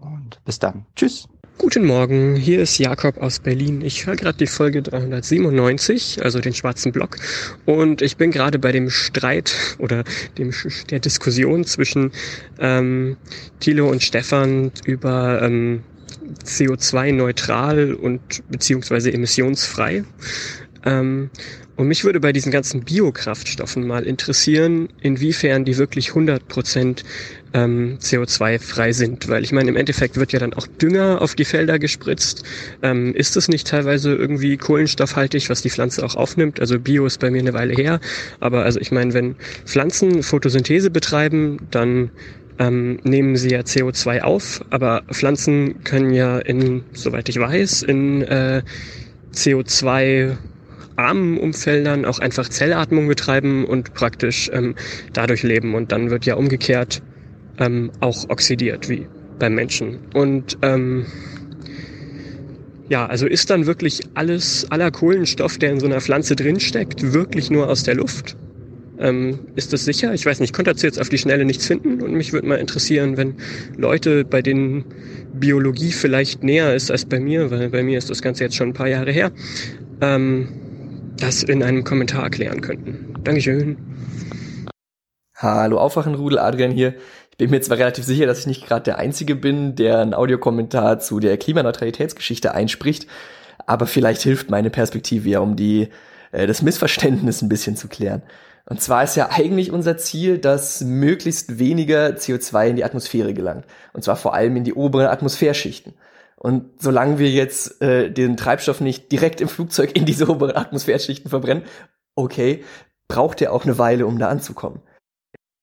und 0.00 0.42
bis 0.44 0.58
dann. 0.58 0.86
Tschüss. 0.94 1.28
Guten 1.58 1.86
Morgen, 1.86 2.36
hier 2.36 2.62
ist 2.62 2.78
Jakob 2.78 3.16
aus 3.18 3.40
Berlin. 3.40 3.80
Ich 3.80 4.06
höre 4.06 4.14
gerade 4.14 4.38
die 4.38 4.46
Folge 4.46 4.80
397, 4.80 6.22
also 6.22 6.38
den 6.38 6.54
schwarzen 6.54 6.92
Block, 6.92 7.16
und 7.66 8.00
ich 8.00 8.16
bin 8.16 8.30
gerade 8.30 8.60
bei 8.60 8.70
dem 8.70 8.90
Streit 8.90 9.56
oder 9.80 10.04
dem, 10.38 10.52
der 10.88 11.00
Diskussion 11.00 11.64
zwischen 11.64 12.12
ähm, 12.60 13.16
Thilo 13.58 13.90
und 13.90 14.04
Stefan 14.04 14.70
über 14.84 15.42
ähm, 15.42 15.82
CO2-neutral 16.44 17.94
und 17.94 18.20
beziehungsweise 18.50 19.12
emissionsfrei. 19.12 20.04
Ähm, 20.84 21.30
und 21.78 21.86
mich 21.86 22.02
würde 22.02 22.18
bei 22.18 22.32
diesen 22.32 22.50
ganzen 22.50 22.82
Biokraftstoffen 22.82 23.86
mal 23.86 24.02
interessieren, 24.02 24.88
inwiefern 25.00 25.64
die 25.64 25.76
wirklich 25.76 26.08
100 26.08 26.48
Prozent 26.48 27.04
ähm, 27.54 27.98
CO2-frei 28.00 28.92
sind. 28.92 29.28
Weil 29.28 29.44
ich 29.44 29.52
meine, 29.52 29.68
im 29.68 29.76
Endeffekt 29.76 30.16
wird 30.16 30.32
ja 30.32 30.40
dann 30.40 30.54
auch 30.54 30.66
Dünger 30.66 31.22
auf 31.22 31.36
die 31.36 31.44
Felder 31.44 31.78
gespritzt. 31.78 32.42
Ähm, 32.82 33.14
ist 33.14 33.36
es 33.36 33.46
nicht 33.46 33.68
teilweise 33.68 34.12
irgendwie 34.12 34.56
kohlenstoffhaltig, 34.56 35.50
was 35.50 35.62
die 35.62 35.70
Pflanze 35.70 36.04
auch 36.04 36.16
aufnimmt? 36.16 36.58
Also 36.58 36.80
Bio 36.80 37.06
ist 37.06 37.20
bei 37.20 37.30
mir 37.30 37.38
eine 37.42 37.54
Weile 37.54 37.74
her. 37.74 38.00
Aber 38.40 38.64
also 38.64 38.80
ich 38.80 38.90
meine, 38.90 39.14
wenn 39.14 39.36
Pflanzen 39.64 40.24
Photosynthese 40.24 40.90
betreiben, 40.90 41.58
dann 41.70 42.10
ähm, 42.58 42.98
nehmen 43.04 43.36
sie 43.36 43.50
ja 43.50 43.60
CO2 43.60 44.22
auf. 44.22 44.64
Aber 44.70 45.02
Pflanzen 45.10 45.82
können 45.84 46.12
ja 46.12 46.38
in, 46.38 46.84
soweit 46.92 47.28
ich 47.28 47.38
weiß, 47.38 47.82
in 47.82 48.22
äh, 48.22 48.62
CO2 49.32 50.36
armen 50.96 51.38
Umfeldern 51.38 52.04
auch 52.04 52.18
einfach 52.18 52.48
Zellatmung 52.48 53.06
betreiben 53.06 53.64
und 53.64 53.94
praktisch 53.94 54.50
ähm, 54.52 54.74
dadurch 55.12 55.42
leben. 55.42 55.74
Und 55.74 55.92
dann 55.92 56.10
wird 56.10 56.26
ja 56.26 56.34
umgekehrt 56.34 57.02
ähm, 57.58 57.90
auch 58.00 58.28
oxidiert, 58.28 58.88
wie 58.88 59.06
beim 59.38 59.54
Menschen. 59.54 59.98
Und 60.14 60.58
ähm, 60.62 61.06
ja, 62.88 63.06
also 63.06 63.26
ist 63.26 63.50
dann 63.50 63.66
wirklich 63.66 64.00
alles, 64.14 64.66
aller 64.70 64.90
Kohlenstoff, 64.90 65.58
der 65.58 65.72
in 65.72 65.80
so 65.80 65.86
einer 65.86 66.00
Pflanze 66.00 66.34
drinsteckt, 66.34 67.12
wirklich 67.12 67.50
nur 67.50 67.68
aus 67.68 67.82
der 67.82 67.94
Luft? 67.94 68.36
Ähm, 69.00 69.40
ist 69.54 69.72
das 69.72 69.84
sicher? 69.84 70.12
Ich 70.12 70.26
weiß 70.26 70.40
nicht, 70.40 70.50
ich 70.50 70.52
konnte 70.52 70.72
dazu 70.72 70.86
jetzt 70.86 71.00
auf 71.00 71.08
die 71.08 71.18
Schnelle 71.18 71.44
nichts 71.44 71.66
finden 71.66 72.02
und 72.02 72.12
mich 72.12 72.32
würde 72.32 72.48
mal 72.48 72.56
interessieren, 72.56 73.16
wenn 73.16 73.36
Leute, 73.76 74.24
bei 74.24 74.42
denen 74.42 74.84
Biologie 75.34 75.92
vielleicht 75.92 76.42
näher 76.42 76.74
ist 76.74 76.90
als 76.90 77.04
bei 77.04 77.20
mir, 77.20 77.50
weil 77.50 77.68
bei 77.70 77.82
mir 77.82 77.98
ist 77.98 78.10
das 78.10 78.22
Ganze 78.22 78.44
jetzt 78.44 78.56
schon 78.56 78.70
ein 78.70 78.74
paar 78.74 78.88
Jahre 78.88 79.12
her, 79.12 79.30
ähm, 80.00 80.48
das 81.16 81.42
in 81.42 81.62
einem 81.62 81.84
Kommentar 81.84 82.24
erklären 82.24 82.60
könnten. 82.60 83.14
Dankeschön. 83.22 83.76
Hallo 85.36 85.78
Aufwachenrudel, 85.78 86.38
Adrian 86.40 86.72
hier. 86.72 86.94
Ich 87.30 87.36
bin 87.38 87.50
mir 87.50 87.60
zwar 87.60 87.78
relativ 87.78 88.04
sicher, 88.04 88.26
dass 88.26 88.40
ich 88.40 88.46
nicht 88.48 88.66
gerade 88.66 88.82
der 88.82 88.98
Einzige 88.98 89.36
bin, 89.36 89.76
der 89.76 90.00
einen 90.00 90.14
Audiokommentar 90.14 90.98
zu 90.98 91.20
der 91.20 91.36
Klimaneutralitätsgeschichte 91.36 92.52
einspricht, 92.52 93.06
aber 93.64 93.86
vielleicht 93.86 94.22
hilft 94.22 94.50
meine 94.50 94.70
Perspektive 94.70 95.28
ja, 95.28 95.38
um 95.38 95.54
die, 95.54 95.88
äh, 96.32 96.48
das 96.48 96.62
Missverständnis 96.62 97.42
ein 97.42 97.48
bisschen 97.48 97.76
zu 97.76 97.86
klären. 97.86 98.22
Und 98.68 98.82
zwar 98.82 99.02
ist 99.02 99.16
ja 99.16 99.30
eigentlich 99.30 99.72
unser 99.72 99.96
Ziel, 99.96 100.36
dass 100.36 100.82
möglichst 100.82 101.58
weniger 101.58 102.08
CO2 102.08 102.68
in 102.68 102.76
die 102.76 102.84
Atmosphäre 102.84 103.32
gelangt. 103.32 103.64
Und 103.94 104.04
zwar 104.04 104.16
vor 104.16 104.34
allem 104.34 104.56
in 104.56 104.64
die 104.64 104.74
oberen 104.74 105.06
Atmosphärschichten. 105.06 105.94
Und 106.36 106.82
solange 106.82 107.18
wir 107.18 107.30
jetzt 107.30 107.80
äh, 107.80 108.10
den 108.10 108.36
Treibstoff 108.36 108.82
nicht 108.82 109.10
direkt 109.10 109.40
im 109.40 109.48
Flugzeug 109.48 109.96
in 109.96 110.04
diese 110.04 110.28
oberen 110.28 110.54
Atmosphärschichten 110.54 111.30
verbrennen, 111.30 111.64
okay, 112.14 112.62
braucht 113.08 113.40
er 113.40 113.54
auch 113.54 113.64
eine 113.64 113.78
Weile, 113.78 114.06
um 114.06 114.18
da 114.18 114.28
anzukommen. 114.28 114.82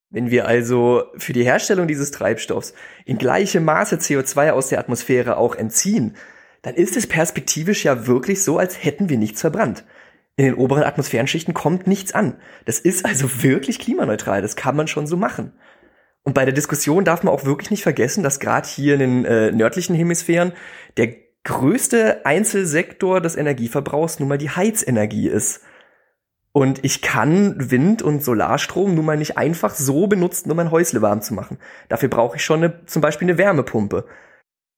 Wenn 0.09 0.31
wir 0.31 0.47
also 0.47 1.03
für 1.17 1.33
die 1.33 1.43
Herstellung 1.43 1.88
dieses 1.88 2.09
Treibstoffs 2.09 2.73
in 3.05 3.19
gleichem 3.19 3.65
Maße 3.65 3.97
CO2 3.97 4.49
aus 4.49 4.69
der 4.69 4.79
Atmosphäre 4.79 5.38
auch 5.38 5.55
entziehen, 5.55 6.15
dann 6.63 6.73
ist 6.73 6.97
es 6.97 7.05
perspektivisch 7.05 7.85
ja 7.85 8.07
wirklich 8.07 8.43
so, 8.43 8.57
als 8.57 8.83
hätten 8.83 9.09
wir 9.09 9.19
nichts 9.19 9.41
verbrannt. 9.41 9.83
In 10.37 10.45
den 10.45 10.55
oberen 10.55 10.83
Atmosphärenschichten 10.83 11.53
kommt 11.53 11.87
nichts 11.87 12.13
an. 12.13 12.37
Das 12.65 12.79
ist 12.79 13.05
also 13.05 13.29
wirklich 13.43 13.79
klimaneutral. 13.79 14.41
Das 14.41 14.55
kann 14.55 14.75
man 14.75 14.87
schon 14.87 15.07
so 15.07 15.17
machen. 15.17 15.53
Und 16.23 16.33
bei 16.33 16.43
der 16.43 16.53
Diskussion 16.53 17.05
darf 17.05 17.23
man 17.23 17.33
auch 17.33 17.45
wirklich 17.45 17.69
nicht 17.69 17.83
vergessen, 17.83 18.23
dass 18.23 18.39
gerade 18.39 18.67
hier 18.67 18.95
in 18.95 18.99
den 18.99 19.25
äh, 19.25 19.51
nördlichen 19.51 19.95
Hemisphären 19.95 20.53
der 20.97 21.13
größte 21.43 22.25
Einzelsektor 22.25 23.21
des 23.21 23.35
Energieverbrauchs 23.35 24.19
nun 24.19 24.27
mal 24.27 24.39
die 24.39 24.49
Heizenergie 24.49 25.27
ist. 25.27 25.61
Und 26.51 26.83
ich 26.83 27.01
kann 27.01 27.69
Wind- 27.69 28.01
und 28.01 28.23
Solarstrom 28.23 28.95
nun 28.95 29.05
mal 29.05 29.17
nicht 29.17 29.37
einfach 29.37 29.75
so 29.75 30.07
benutzen, 30.07 30.49
um 30.49 30.57
mein 30.57 30.71
Häusle 30.71 31.01
warm 31.01 31.21
zu 31.21 31.33
machen. 31.33 31.59
Dafür 31.89 32.09
brauche 32.09 32.37
ich 32.37 32.43
schon 32.43 32.63
eine, 32.63 32.85
zum 32.85 33.01
Beispiel 33.01 33.27
eine 33.27 33.37
Wärmepumpe. 33.37 34.05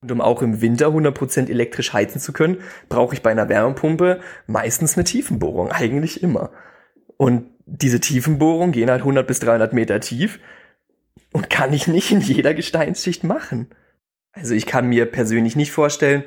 Und 0.02 0.12
um 0.12 0.22
auch 0.22 0.42
im 0.42 0.62
Winter 0.62 0.88
100% 0.88 1.50
elektrisch 1.50 1.94
heizen 1.94 2.20
zu 2.20 2.34
können, 2.34 2.58
brauche 2.88 3.16
ich 3.16 3.24
bei 3.24 3.32
einer 3.32 3.50
Wärmepumpe 3.50 4.20
meistens 4.46 4.96
eine 4.96 5.04
Tiefenbohrung. 5.04 5.72
Eigentlich 5.72 6.22
immer. 6.22 6.52
Und 7.18 7.50
diese 7.66 8.00
Tiefenbohrungen 8.00 8.72
gehen 8.72 8.90
halt 8.90 9.02
100 9.02 9.26
bis 9.26 9.40
300 9.40 9.74
Meter 9.74 10.00
tief 10.00 10.40
und 11.34 11.50
kann 11.50 11.74
ich 11.74 11.88
nicht 11.88 12.12
in 12.12 12.22
jeder 12.22 12.54
Gesteinsschicht 12.54 13.24
machen. 13.24 13.70
Also 14.32 14.54
ich 14.54 14.68
kann 14.68 14.88
mir 14.88 15.06
persönlich 15.08 15.56
nicht 15.56 15.72
vorstellen, 15.72 16.24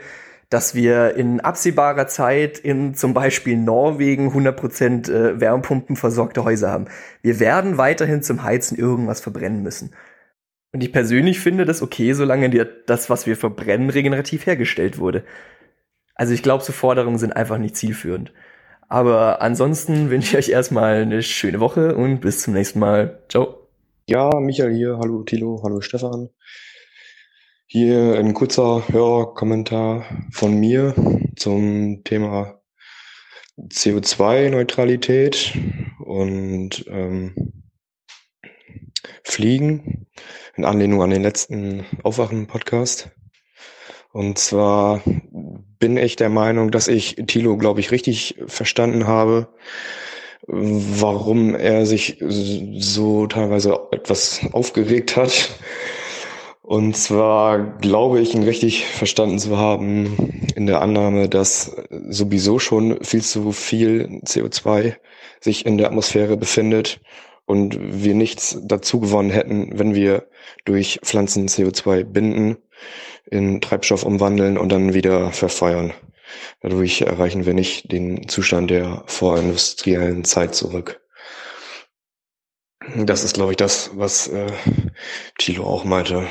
dass 0.50 0.74
wir 0.74 1.14
in 1.14 1.40
absehbarer 1.40 2.08
Zeit 2.08 2.58
in 2.58 2.94
zum 2.94 3.14
Beispiel 3.14 3.56
Norwegen 3.56 4.30
100% 4.32 5.10
äh, 5.10 5.40
Wärmepumpen 5.40 5.94
versorgte 5.94 6.42
Häuser 6.42 6.72
haben. 6.72 6.86
Wir 7.22 7.38
werden 7.38 7.78
weiterhin 7.78 8.22
zum 8.22 8.42
Heizen 8.42 8.76
irgendwas 8.76 9.20
verbrennen 9.20 9.62
müssen. 9.62 9.92
Und 10.72 10.82
ich 10.82 10.92
persönlich 10.92 11.40
finde 11.40 11.64
das 11.64 11.82
okay, 11.82 12.12
solange 12.12 12.48
dir 12.50 12.64
das, 12.64 13.10
was 13.10 13.26
wir 13.26 13.36
verbrennen, 13.36 13.90
regenerativ 13.90 14.46
hergestellt 14.46 14.98
wurde. 14.98 15.24
Also 16.14 16.32
ich 16.32 16.42
glaube, 16.42 16.62
so 16.62 16.72
Forderungen 16.72 17.18
sind 17.18 17.32
einfach 17.32 17.58
nicht 17.58 17.76
zielführend. 17.76 18.32
Aber 18.88 19.40
ansonsten 19.40 20.10
wünsche 20.10 20.30
ich 20.30 20.36
euch 20.36 20.52
erstmal 20.52 21.02
eine 21.02 21.22
schöne 21.22 21.60
Woche 21.60 21.96
und 21.96 22.20
bis 22.20 22.42
zum 22.42 22.54
nächsten 22.54 22.78
Mal. 22.78 23.22
Ciao. 23.28 23.68
Ja, 24.06 24.30
Michael 24.40 24.74
hier. 24.74 24.98
Hallo 24.98 25.22
Tilo, 25.22 25.60
hallo 25.64 25.80
Stefan. 25.80 26.28
Hier 27.66 28.18
ein 28.18 28.34
kurzer 28.34 28.88
Hörerkommentar 28.88 30.04
von 30.32 30.58
mir 30.58 30.94
zum 31.36 32.02
Thema 32.02 32.60
CO2-Neutralität 33.68 35.56
und 36.04 36.84
ähm, 36.88 37.59
Fliegen 39.22 40.06
in 40.56 40.64
Anlehnung 40.64 41.02
an 41.02 41.10
den 41.10 41.22
letzten 41.22 41.84
Aufwachen-Podcast. 42.02 43.10
Und 44.12 44.38
zwar 44.38 45.02
bin 45.78 45.96
ich 45.96 46.16
der 46.16 46.28
Meinung, 46.28 46.70
dass 46.70 46.88
ich 46.88 47.16
Thilo, 47.26 47.56
glaube 47.56 47.80
ich, 47.80 47.92
richtig 47.92 48.36
verstanden 48.46 49.06
habe, 49.06 49.48
warum 50.46 51.54
er 51.54 51.86
sich 51.86 52.18
so 52.20 53.26
teilweise 53.26 53.78
etwas 53.92 54.40
aufgeregt 54.52 55.16
hat 55.16 55.50
und 56.70 56.96
zwar 56.96 57.58
glaube 57.78 58.20
ich, 58.20 58.32
ihn 58.32 58.44
richtig 58.44 58.86
verstanden 58.86 59.40
zu 59.40 59.58
haben 59.58 60.46
in 60.54 60.68
der 60.68 60.80
Annahme, 60.80 61.28
dass 61.28 61.74
sowieso 61.90 62.60
schon 62.60 63.02
viel 63.02 63.22
zu 63.22 63.50
viel 63.50 64.20
CO2 64.24 64.94
sich 65.40 65.66
in 65.66 65.78
der 65.78 65.88
Atmosphäre 65.88 66.36
befindet 66.36 67.00
und 67.50 67.76
wir 67.80 68.14
nichts 68.14 68.56
dazu 68.62 69.00
gewonnen 69.00 69.30
hätten, 69.30 69.76
wenn 69.76 69.92
wir 69.92 70.28
durch 70.64 71.00
Pflanzen 71.02 71.48
CO2 71.48 72.04
binden, 72.04 72.58
in 73.28 73.60
Treibstoff 73.60 74.04
umwandeln 74.04 74.56
und 74.56 74.70
dann 74.70 74.94
wieder 74.94 75.32
verfeuern. 75.32 75.92
Dadurch 76.60 77.02
erreichen 77.02 77.46
wir 77.46 77.54
nicht 77.54 77.90
den 77.90 78.28
Zustand 78.28 78.70
der 78.70 79.02
vorindustriellen 79.06 80.22
Zeit 80.22 80.54
zurück. 80.54 81.00
Das 82.96 83.24
ist, 83.24 83.34
glaube 83.34 83.50
ich, 83.52 83.56
das, 83.56 83.90
was 83.94 84.28
äh, 84.28 84.46
Thilo 85.36 85.64
auch 85.64 85.82
meinte. 85.82 86.28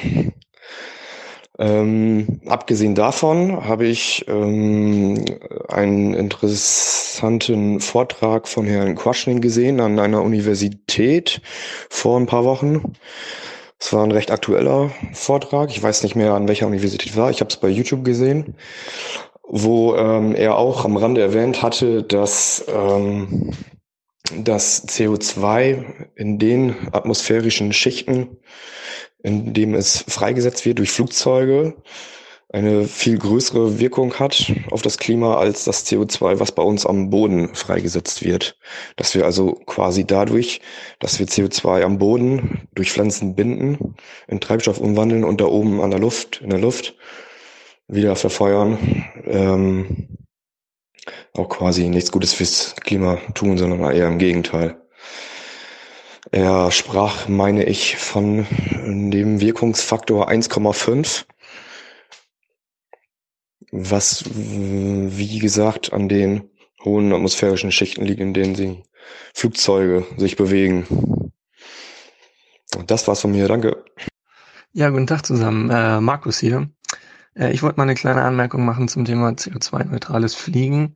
Ähm, 1.59 2.39
abgesehen 2.47 2.95
davon 2.95 3.65
habe 3.65 3.85
ich 3.85 4.25
ähm, 4.29 5.25
einen 5.67 6.13
interessanten 6.13 7.81
Vortrag 7.81 8.47
von 8.47 8.65
Herrn 8.65 8.95
Quaschning 8.95 9.41
gesehen 9.41 9.81
an 9.81 9.99
einer 9.99 10.23
Universität 10.23 11.41
vor 11.89 12.17
ein 12.17 12.27
paar 12.27 12.45
Wochen. 12.45 12.93
Es 13.77 13.91
war 13.91 14.05
ein 14.05 14.11
recht 14.13 14.31
aktueller 14.31 14.91
Vortrag. 15.11 15.69
Ich 15.69 15.83
weiß 15.83 16.03
nicht 16.03 16.15
mehr, 16.15 16.33
an 16.33 16.47
welcher 16.47 16.67
Universität 16.67 17.17
war. 17.17 17.29
Ich 17.29 17.41
habe 17.41 17.49
es 17.49 17.57
bei 17.57 17.67
YouTube 17.67 18.05
gesehen, 18.05 18.55
wo 19.43 19.95
ähm, 19.97 20.35
er 20.35 20.57
auch 20.57 20.85
am 20.85 20.95
Rande 20.95 21.19
erwähnt 21.21 21.61
hatte, 21.61 22.03
dass 22.03 22.63
ähm, 22.73 23.51
das 24.37 24.87
CO2 24.87 26.07
in 26.15 26.39
den 26.39 26.75
atmosphärischen 26.93 27.73
Schichten, 27.73 28.37
in 29.23 29.53
dem 29.53 29.73
es 29.73 30.03
freigesetzt 30.07 30.65
wird 30.65 30.79
durch 30.79 30.91
Flugzeuge, 30.91 31.75
eine 32.51 32.85
viel 32.85 33.19
größere 33.19 33.79
Wirkung 33.79 34.15
hat 34.15 34.51
auf 34.71 34.81
das 34.81 34.97
Klima 34.97 35.37
als 35.37 35.65
das 35.65 35.85
CO2, 35.85 36.39
was 36.39 36.51
bei 36.51 36.63
uns 36.63 36.83
am 36.83 37.11
Boden 37.11 37.53
freigesetzt 37.53 38.23
wird. 38.23 38.57
Dass 38.95 39.13
wir 39.13 39.25
also 39.25 39.53
quasi 39.67 40.05
dadurch, 40.05 40.59
dass 40.99 41.19
wir 41.19 41.27
CO2 41.27 41.83
am 41.83 41.99
Boden 41.99 42.67
durch 42.73 42.91
Pflanzen 42.91 43.35
binden, 43.35 43.95
in 44.27 44.41
Treibstoff 44.41 44.79
umwandeln 44.79 45.23
und 45.23 45.41
da 45.41 45.45
oben 45.45 45.79
an 45.79 45.91
der 45.91 45.99
Luft, 45.99 46.41
in 46.41 46.49
der 46.49 46.57
Luft 46.57 46.95
wieder 47.87 48.15
verfeuern, 48.15 49.05
ähm, 49.25 50.17
auch 51.33 51.49
quasi 51.49 51.87
nichts 51.87 52.11
Gutes 52.11 52.33
fürs 52.33 52.75
Klima 52.77 53.17
tun, 53.35 53.59
sondern 53.59 53.79
eher 53.95 54.07
im 54.07 54.17
Gegenteil. 54.17 54.81
Er 56.31 56.71
sprach, 56.71 57.27
meine 57.27 57.63
ich, 57.63 57.97
von 57.97 58.45
dem 58.85 59.41
Wirkungsfaktor 59.41 60.29
1,5, 60.29 61.25
was, 63.71 64.23
wie 64.27 65.39
gesagt, 65.39 65.91
an 65.91 66.07
den 66.07 66.49
hohen 66.83 67.11
atmosphärischen 67.13 67.71
Schichten 67.71 68.05
liegt, 68.05 68.19
in 68.19 68.33
denen 68.33 68.55
sie 68.55 68.83
Flugzeuge 69.33 70.05
sich 70.17 70.35
bewegen. 70.35 71.31
Das 72.85 73.07
war's 73.07 73.21
von 73.21 73.31
mir, 73.31 73.47
danke. 73.47 73.83
Ja, 74.71 74.89
guten 74.89 75.07
Tag 75.07 75.25
zusammen. 75.25 75.69
Äh, 75.71 75.99
Markus 75.99 76.37
hier. 76.37 76.69
Äh, 77.33 77.51
ich 77.51 77.63
wollte 77.63 77.77
mal 77.77 77.83
eine 77.83 77.95
kleine 77.95 78.21
Anmerkung 78.21 78.65
machen 78.65 78.87
zum 78.87 79.03
Thema 79.05 79.29
CO2-neutrales 79.29 80.35
Fliegen. 80.35 80.95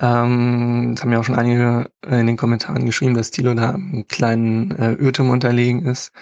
Ähm, 0.00 0.92
das 0.94 1.02
haben 1.02 1.12
ja 1.12 1.20
auch 1.20 1.24
schon 1.24 1.34
einige 1.36 1.90
in 2.06 2.26
den 2.26 2.36
Kommentaren 2.36 2.86
geschrieben, 2.86 3.14
dass 3.14 3.30
Thilo 3.30 3.54
da 3.54 3.70
einen 3.70 4.06
kleinen 4.06 4.70
äh, 4.72 4.92
Irrtum 4.94 5.30
unterlegen 5.30 5.86
ist. 5.86 6.12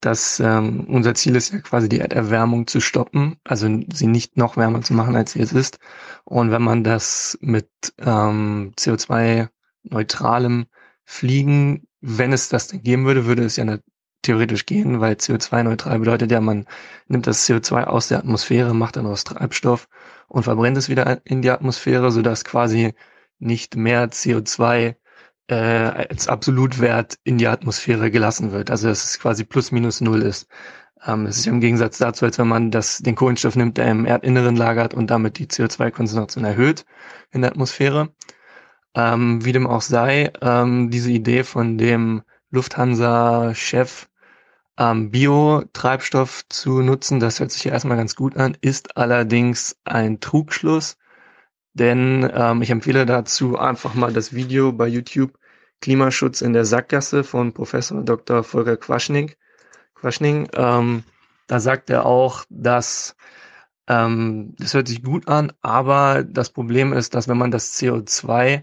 Dass 0.00 0.40
ähm, 0.40 0.86
unser 0.88 1.14
Ziel 1.14 1.36
ist 1.36 1.52
ja 1.52 1.60
quasi 1.60 1.88
die 1.88 2.00
Erderwärmung 2.00 2.66
zu 2.66 2.80
stoppen, 2.80 3.36
also 3.44 3.68
sie 3.92 4.06
nicht 4.06 4.38
noch 4.38 4.56
wärmer 4.56 4.80
zu 4.80 4.94
machen, 4.94 5.14
als 5.14 5.32
sie 5.32 5.40
jetzt 5.40 5.52
ist. 5.52 5.78
Und 6.24 6.50
wenn 6.50 6.62
man 6.62 6.84
das 6.84 7.38
mit 7.42 7.68
ähm, 7.98 8.72
CO2-neutralem 8.78 10.66
Fliegen, 11.04 11.86
wenn 12.00 12.32
es 12.32 12.48
das 12.48 12.68
denn 12.68 12.82
geben 12.82 13.04
würde, 13.04 13.26
würde 13.26 13.44
es 13.44 13.56
ja 13.56 13.64
theoretisch 14.22 14.66
gehen, 14.66 15.00
weil 15.00 15.14
CO2-neutral 15.14 15.98
bedeutet 15.98 16.30
ja, 16.30 16.40
man 16.40 16.66
nimmt 17.08 17.26
das 17.26 17.46
CO2 17.48 17.84
aus 17.84 18.08
der 18.08 18.18
Atmosphäre, 18.18 18.74
macht 18.74 18.96
dann 18.96 19.06
aus 19.06 19.24
Treibstoff 19.24 19.88
und 20.28 20.44
verbrennt 20.44 20.76
es 20.76 20.88
wieder 20.88 21.20
in 21.24 21.42
die 21.42 21.50
Atmosphäre, 21.50 22.10
sodass 22.10 22.44
quasi 22.44 22.94
nicht 23.40 23.76
mehr 23.76 24.10
CO2 24.10 24.94
äh, 25.48 25.54
als 25.54 26.28
Absolutwert 26.28 27.18
in 27.24 27.38
die 27.38 27.48
Atmosphäre 27.48 28.10
gelassen 28.10 28.52
wird. 28.52 28.70
Also 28.70 28.88
dass 28.88 29.04
es 29.04 29.18
quasi 29.18 29.44
plus 29.44 29.72
minus 29.72 30.00
null 30.00 30.22
ist. 30.22 30.46
Ähm, 31.04 31.26
es 31.26 31.38
ist 31.38 31.46
im 31.46 31.60
Gegensatz 31.60 31.98
dazu, 31.98 32.24
als 32.24 32.38
wenn 32.38 32.48
man 32.48 32.70
das, 32.70 32.98
den 32.98 33.14
Kohlenstoff 33.14 33.56
nimmt, 33.56 33.78
der 33.78 33.90
im 33.90 34.04
Erdinneren 34.06 34.56
lagert 34.56 34.94
und 34.94 35.10
damit 35.10 35.38
die 35.38 35.46
CO2-Konzentration 35.46 36.44
erhöht 36.44 36.84
in 37.30 37.42
der 37.42 37.50
Atmosphäre. 37.50 38.10
Ähm, 38.94 39.44
wie 39.44 39.52
dem 39.52 39.66
auch 39.66 39.82
sei, 39.82 40.32
ähm, 40.42 40.90
diese 40.90 41.10
Idee 41.10 41.44
von 41.44 41.78
dem 41.78 42.22
Lufthansa-Chef 42.50 44.08
ähm, 44.78 45.10
Biotreibstoff 45.10 46.48
zu 46.48 46.80
nutzen, 46.82 47.20
das 47.20 47.38
hört 47.40 47.52
sich 47.52 47.64
ja 47.64 47.72
erstmal 47.72 47.96
ganz 47.96 48.16
gut 48.16 48.36
an, 48.36 48.56
ist 48.60 48.96
allerdings 48.96 49.76
ein 49.84 50.20
Trugschluss, 50.20 50.96
denn 51.74 52.30
ähm, 52.34 52.62
ich 52.62 52.70
empfehle 52.70 53.06
dazu 53.06 53.58
einfach 53.58 53.94
mal 53.94 54.12
das 54.12 54.34
Video 54.34 54.72
bei 54.72 54.86
YouTube 54.86 55.38
Klimaschutz 55.80 56.40
in 56.40 56.52
der 56.52 56.64
Sackgasse 56.64 57.24
von 57.24 57.52
Professor 57.52 58.02
Dr. 58.02 58.44
Volker 58.44 58.76
Quaschning. 58.76 59.32
Quaschning 59.94 60.48
ähm, 60.54 61.04
da 61.50 61.58
sagt 61.58 61.90
er 61.90 62.06
auch, 62.06 62.44
dass 62.48 63.16
ähm, 63.88 64.54
das 64.58 64.72
hört 64.72 64.86
sich 64.86 65.02
gut 65.02 65.26
an, 65.26 65.52
aber 65.62 66.22
das 66.22 66.50
Problem 66.50 66.92
ist, 66.92 67.14
dass 67.14 67.26
wenn 67.26 67.38
man 67.38 67.50
das 67.50 67.74
CO2, 67.76 68.62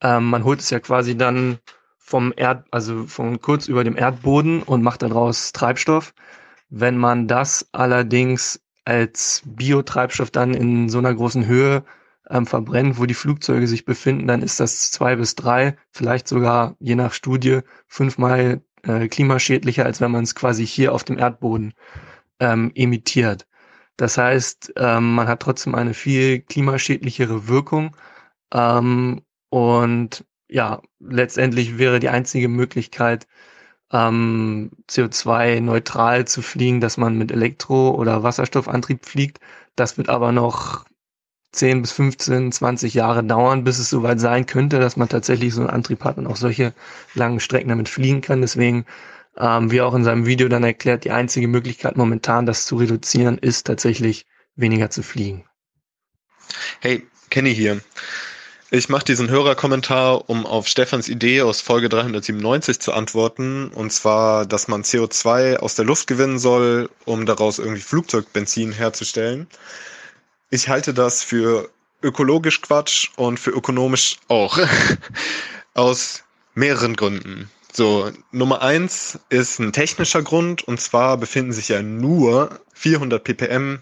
ähm, 0.00 0.24
man 0.24 0.42
holt 0.42 0.58
es 0.58 0.70
ja 0.70 0.80
quasi 0.80 1.16
dann 1.16 1.58
vom 1.96 2.32
Erd, 2.36 2.66
also 2.72 3.06
von 3.06 3.40
kurz 3.40 3.68
über 3.68 3.84
dem 3.84 3.96
Erdboden 3.96 4.64
und 4.64 4.82
macht 4.82 5.02
daraus 5.02 5.52
Treibstoff. 5.52 6.12
Wenn 6.70 6.98
man 6.98 7.28
das 7.28 7.68
allerdings 7.70 8.60
als 8.84 9.42
Biotreibstoff 9.46 10.32
dann 10.32 10.54
in 10.54 10.88
so 10.88 10.98
einer 10.98 11.14
großen 11.14 11.46
Höhe 11.46 11.84
ähm, 12.34 12.46
verbrennt, 12.46 12.98
wo 12.98 13.06
die 13.06 13.14
Flugzeuge 13.14 13.66
sich 13.68 13.84
befinden, 13.84 14.26
dann 14.26 14.42
ist 14.42 14.60
das 14.60 14.90
zwei 14.90 15.16
bis 15.16 15.36
drei, 15.36 15.76
vielleicht 15.92 16.28
sogar 16.28 16.76
je 16.80 16.96
nach 16.96 17.12
Studie 17.12 17.60
fünfmal 17.86 18.62
äh, 18.82 19.08
klimaschädlicher, 19.08 19.84
als 19.86 20.00
wenn 20.00 20.10
man 20.10 20.24
es 20.24 20.34
quasi 20.34 20.66
hier 20.66 20.92
auf 20.92 21.04
dem 21.04 21.18
Erdboden 21.18 21.74
ähm, 22.40 22.72
emittiert. 22.74 23.46
Das 23.96 24.18
heißt, 24.18 24.74
ähm, 24.76 25.14
man 25.14 25.28
hat 25.28 25.40
trotzdem 25.40 25.74
eine 25.76 25.94
viel 25.94 26.40
klimaschädlichere 26.40 27.48
Wirkung. 27.48 27.96
Ähm, 28.52 29.22
und 29.50 30.24
ja, 30.48 30.82
letztendlich 31.00 31.78
wäre 31.78 32.00
die 32.00 32.08
einzige 32.08 32.48
Möglichkeit, 32.48 33.26
ähm, 33.92 34.70
CO2-neutral 34.88 36.26
zu 36.26 36.42
fliegen, 36.42 36.80
dass 36.80 36.96
man 36.96 37.16
mit 37.18 37.30
Elektro- 37.32 37.92
oder 37.94 38.22
Wasserstoffantrieb 38.24 39.06
fliegt. 39.06 39.38
Das 39.76 39.98
wird 39.98 40.08
aber 40.08 40.32
noch 40.32 40.84
10 41.54 41.82
bis 41.82 41.92
15, 41.92 42.52
20 42.52 42.94
Jahre 42.94 43.24
dauern, 43.24 43.64
bis 43.64 43.78
es 43.78 43.90
soweit 43.90 44.20
sein 44.20 44.46
könnte, 44.46 44.80
dass 44.80 44.96
man 44.96 45.08
tatsächlich 45.08 45.54
so 45.54 45.60
einen 45.60 45.70
Antrieb 45.70 46.04
hat 46.04 46.18
und 46.18 46.26
auch 46.26 46.36
solche 46.36 46.72
langen 47.14 47.40
Strecken 47.40 47.68
damit 47.68 47.88
fliegen 47.88 48.20
kann. 48.20 48.40
Deswegen, 48.40 48.84
ähm, 49.38 49.70
wie 49.70 49.80
auch 49.80 49.94
in 49.94 50.04
seinem 50.04 50.26
Video 50.26 50.48
dann 50.48 50.64
erklärt, 50.64 51.04
die 51.04 51.10
einzige 51.10 51.48
Möglichkeit 51.48 51.96
momentan, 51.96 52.46
das 52.46 52.66
zu 52.66 52.76
reduzieren, 52.76 53.38
ist 53.38 53.66
tatsächlich 53.66 54.26
weniger 54.56 54.90
zu 54.90 55.02
fliegen. 55.02 55.44
Hey, 56.80 57.06
Kenny 57.30 57.54
hier. 57.54 57.80
Ich 58.70 58.88
mache 58.88 59.04
diesen 59.04 59.30
Hörerkommentar, 59.30 60.28
um 60.28 60.46
auf 60.46 60.66
Stefans 60.66 61.08
Idee 61.08 61.42
aus 61.42 61.60
Folge 61.60 61.88
397 61.88 62.80
zu 62.80 62.92
antworten. 62.92 63.68
Und 63.68 63.92
zwar, 63.92 64.46
dass 64.46 64.66
man 64.66 64.82
CO2 64.82 65.58
aus 65.58 65.76
der 65.76 65.84
Luft 65.84 66.08
gewinnen 66.08 66.40
soll, 66.40 66.90
um 67.04 67.24
daraus 67.24 67.60
irgendwie 67.60 67.82
Flugzeugbenzin 67.82 68.72
herzustellen. 68.72 69.46
Ich 70.54 70.68
halte 70.68 70.94
das 70.94 71.24
für 71.24 71.68
ökologisch 72.00 72.60
Quatsch 72.60 73.08
und 73.16 73.40
für 73.40 73.50
ökonomisch 73.50 74.18
auch. 74.28 74.56
aus 75.74 76.22
mehreren 76.54 76.94
Gründen. 76.94 77.50
So, 77.72 78.12
Nummer 78.30 78.62
eins 78.62 79.18
ist 79.30 79.58
ein 79.58 79.72
technischer 79.72 80.22
Grund. 80.22 80.62
Und 80.62 80.80
zwar 80.80 81.16
befinden 81.16 81.52
sich 81.52 81.70
ja 81.70 81.82
nur 81.82 82.60
400 82.72 83.24
ppm 83.24 83.80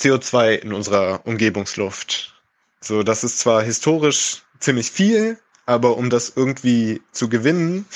CO2 0.00 0.54
in 0.56 0.72
unserer 0.72 1.24
Umgebungsluft. 1.28 2.34
So, 2.80 3.04
das 3.04 3.22
ist 3.22 3.38
zwar 3.38 3.62
historisch 3.62 4.42
ziemlich 4.58 4.90
viel, 4.90 5.38
aber 5.64 5.96
um 5.96 6.10
das 6.10 6.32
irgendwie 6.34 7.02
zu 7.12 7.28
gewinnen, 7.28 7.86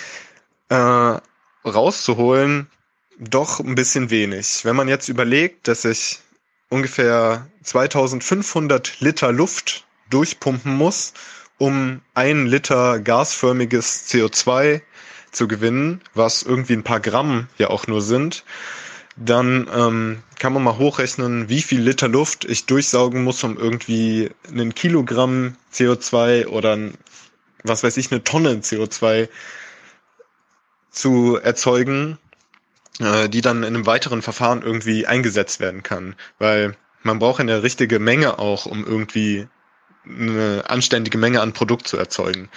äh, 0.70 1.18
rauszuholen, 1.66 2.70
doch 3.18 3.60
ein 3.60 3.74
bisschen 3.74 4.08
wenig. 4.08 4.64
Wenn 4.64 4.76
man 4.76 4.88
jetzt 4.88 5.10
überlegt, 5.10 5.68
dass 5.68 5.84
ich 5.84 6.20
ungefähr 6.68 7.46
2500 7.62 9.00
Liter 9.00 9.32
Luft 9.32 9.84
durchpumpen 10.10 10.76
muss, 10.76 11.12
um 11.58 12.00
ein 12.14 12.46
Liter 12.46 13.00
gasförmiges 13.00 14.08
CO2 14.08 14.82
zu 15.32 15.48
gewinnen, 15.48 16.00
was 16.14 16.42
irgendwie 16.42 16.74
ein 16.74 16.84
paar 16.84 17.00
Gramm 17.00 17.48
ja 17.58 17.68
auch 17.68 17.86
nur 17.86 18.02
sind, 18.02 18.44
dann 19.16 19.68
ähm, 19.74 20.22
kann 20.38 20.52
man 20.52 20.62
mal 20.62 20.76
hochrechnen, 20.78 21.48
wie 21.48 21.62
viel 21.62 21.80
Liter 21.80 22.08
Luft 22.08 22.44
ich 22.44 22.66
durchsaugen 22.66 23.24
muss, 23.24 23.42
um 23.44 23.56
irgendwie 23.56 24.30
einen 24.48 24.74
Kilogramm 24.74 25.56
CO2 25.72 26.46
oder 26.46 26.76
ein, 26.76 26.94
was 27.62 27.82
weiß 27.82 27.96
ich, 27.96 28.10
eine 28.10 28.24
Tonne 28.24 28.56
CO2 28.56 29.28
zu 30.90 31.36
erzeugen, 31.36 32.18
äh, 33.00 33.28
die 33.28 33.40
dann 33.40 33.58
in 33.58 33.74
einem 33.74 33.86
weiteren 33.86 34.22
Verfahren 34.22 34.62
irgendwie 34.62 35.06
eingesetzt 35.06 35.60
werden 35.60 35.82
kann. 35.82 36.14
Weil 36.38 36.76
man 37.02 37.18
braucht 37.18 37.40
eine 37.40 37.62
richtige 37.62 37.98
Menge 37.98 38.38
auch, 38.38 38.66
um 38.66 38.84
irgendwie 38.84 39.48
eine 40.04 40.64
anständige 40.68 41.18
Menge 41.18 41.40
an 41.40 41.52
Produkt 41.52 41.88
zu 41.88 41.96
erzeugen. 41.96 42.48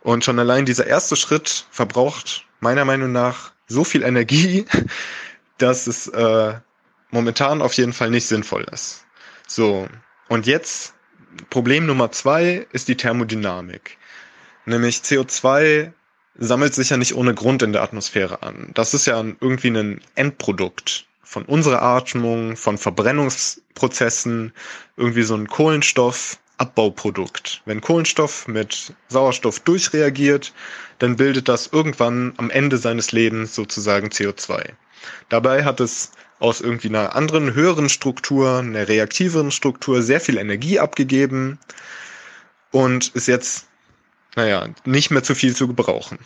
Und 0.00 0.24
schon 0.24 0.38
allein 0.38 0.66
dieser 0.66 0.86
erste 0.86 1.16
Schritt 1.16 1.66
verbraucht 1.70 2.46
meiner 2.60 2.84
Meinung 2.84 3.12
nach 3.12 3.52
so 3.66 3.84
viel 3.84 4.02
Energie, 4.02 4.64
dass 5.58 5.86
es 5.86 6.08
äh, 6.08 6.54
momentan 7.10 7.62
auf 7.62 7.72
jeden 7.74 7.92
Fall 7.92 8.10
nicht 8.10 8.26
sinnvoll 8.26 8.66
ist. 8.72 9.04
So, 9.46 9.88
und 10.28 10.46
jetzt 10.46 10.94
Problem 11.50 11.86
Nummer 11.86 12.10
zwei 12.12 12.66
ist 12.72 12.88
die 12.88 12.96
Thermodynamik. 12.96 13.98
Nämlich 14.64 14.96
CO2 14.98 15.92
sammelt 16.38 16.74
sich 16.74 16.90
ja 16.90 16.96
nicht 16.96 17.14
ohne 17.14 17.34
Grund 17.34 17.62
in 17.62 17.72
der 17.72 17.82
Atmosphäre 17.82 18.42
an. 18.42 18.72
Das 18.74 18.94
ist 18.94 19.06
ja 19.06 19.24
irgendwie 19.40 19.68
ein 19.68 20.00
Endprodukt 20.14 21.06
von 21.22 21.44
unserer 21.44 21.82
Atmung, 21.82 22.56
von 22.56 22.78
Verbrennungsprozessen, 22.78 24.52
irgendwie 24.96 25.22
so 25.22 25.34
ein 25.34 25.48
Kohlenstoffabbauprodukt. 25.48 27.62
Wenn 27.64 27.80
Kohlenstoff 27.80 28.48
mit 28.48 28.94
Sauerstoff 29.08 29.60
durchreagiert, 29.60 30.52
dann 30.98 31.16
bildet 31.16 31.48
das 31.48 31.68
irgendwann 31.72 32.34
am 32.36 32.50
Ende 32.50 32.76
seines 32.78 33.12
Lebens 33.12 33.54
sozusagen 33.54 34.08
CO2. 34.08 34.72
Dabei 35.28 35.64
hat 35.64 35.80
es 35.80 36.10
aus 36.38 36.60
irgendwie 36.60 36.88
einer 36.88 37.16
anderen, 37.16 37.54
höheren 37.54 37.88
Struktur, 37.88 38.58
einer 38.58 38.88
reaktiveren 38.88 39.50
Struktur 39.50 40.02
sehr 40.02 40.20
viel 40.20 40.38
Energie 40.38 40.78
abgegeben 40.78 41.58
und 42.72 43.08
ist 43.08 43.28
jetzt, 43.28 43.65
naja, 44.36 44.68
nicht 44.84 45.10
mehr 45.10 45.22
zu 45.22 45.34
viel 45.34 45.56
zu 45.56 45.66
gebrauchen. 45.66 46.18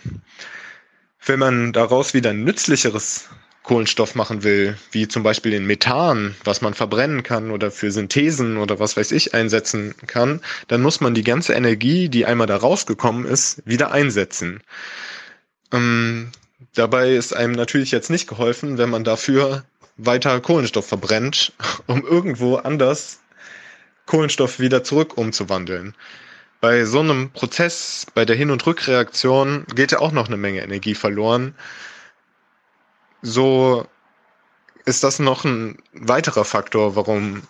Wenn 1.25 1.39
man 1.39 1.73
daraus 1.73 2.13
wieder 2.13 2.33
nützlicheres 2.33 3.29
Kohlenstoff 3.63 4.15
machen 4.15 4.43
will, 4.43 4.77
wie 4.91 5.09
zum 5.09 5.23
Beispiel 5.23 5.53
den 5.53 5.67
Methan, 5.67 6.35
was 6.45 6.61
man 6.61 6.75
verbrennen 6.75 7.23
kann 7.23 7.51
oder 7.51 7.71
für 7.71 7.91
Synthesen 7.91 8.57
oder 8.57 8.79
was 8.79 8.97
weiß 8.97 9.13
ich 9.13 9.35
einsetzen 9.35 9.95
kann, 10.07 10.41
dann 10.69 10.83
muss 10.83 11.01
man 11.01 11.15
die 11.15 11.25
ganze 11.25 11.55
Energie, 11.55 12.09
die 12.09 12.27
einmal 12.27 12.47
da 12.47 12.57
rausgekommen 12.57 13.25
ist, 13.27 13.63
wieder 13.67 13.93
einsetzen. 13.93 14.63
Ähm, 15.73 16.33
Dabei 16.75 17.15
ist 17.15 17.35
einem 17.35 17.53
natürlich 17.53 17.91
jetzt 17.91 18.11
nicht 18.11 18.29
geholfen, 18.29 18.79
wenn 18.79 18.91
man 18.91 19.03
dafür 19.03 19.65
weiter 19.97 20.41
Kohlenstoff 20.41 20.87
verbrennt, 20.87 21.53
um 21.87 22.05
irgendwo 22.07 22.57
anders 22.57 23.21
Kohlenstoff 24.07 24.61
wieder 24.61 24.85
zurück 24.85 25.17
umzuwandeln. 25.17 25.95
Bei 26.61 26.85
so 26.85 27.01
einem 27.01 27.31
Prozess, 27.31 28.07
bei 28.15 28.25
der 28.25 28.37
Hin- 28.37 28.51
und 28.51 28.67
Rückreaktion 28.67 29.65
geht 29.75 29.93
ja 29.93 30.01
auch 30.01 30.13
noch 30.13 30.27
eine 30.27 30.37
Menge 30.37 30.63
Energie 30.63 30.95
verloren. 30.95 31.55
So 33.23 33.87
ist 34.85 35.05
das 35.05 35.19
noch 35.19 35.45
ein 35.45 35.79
weiterer 35.93 36.45
Faktor, 36.45 36.97
warum 36.97 37.43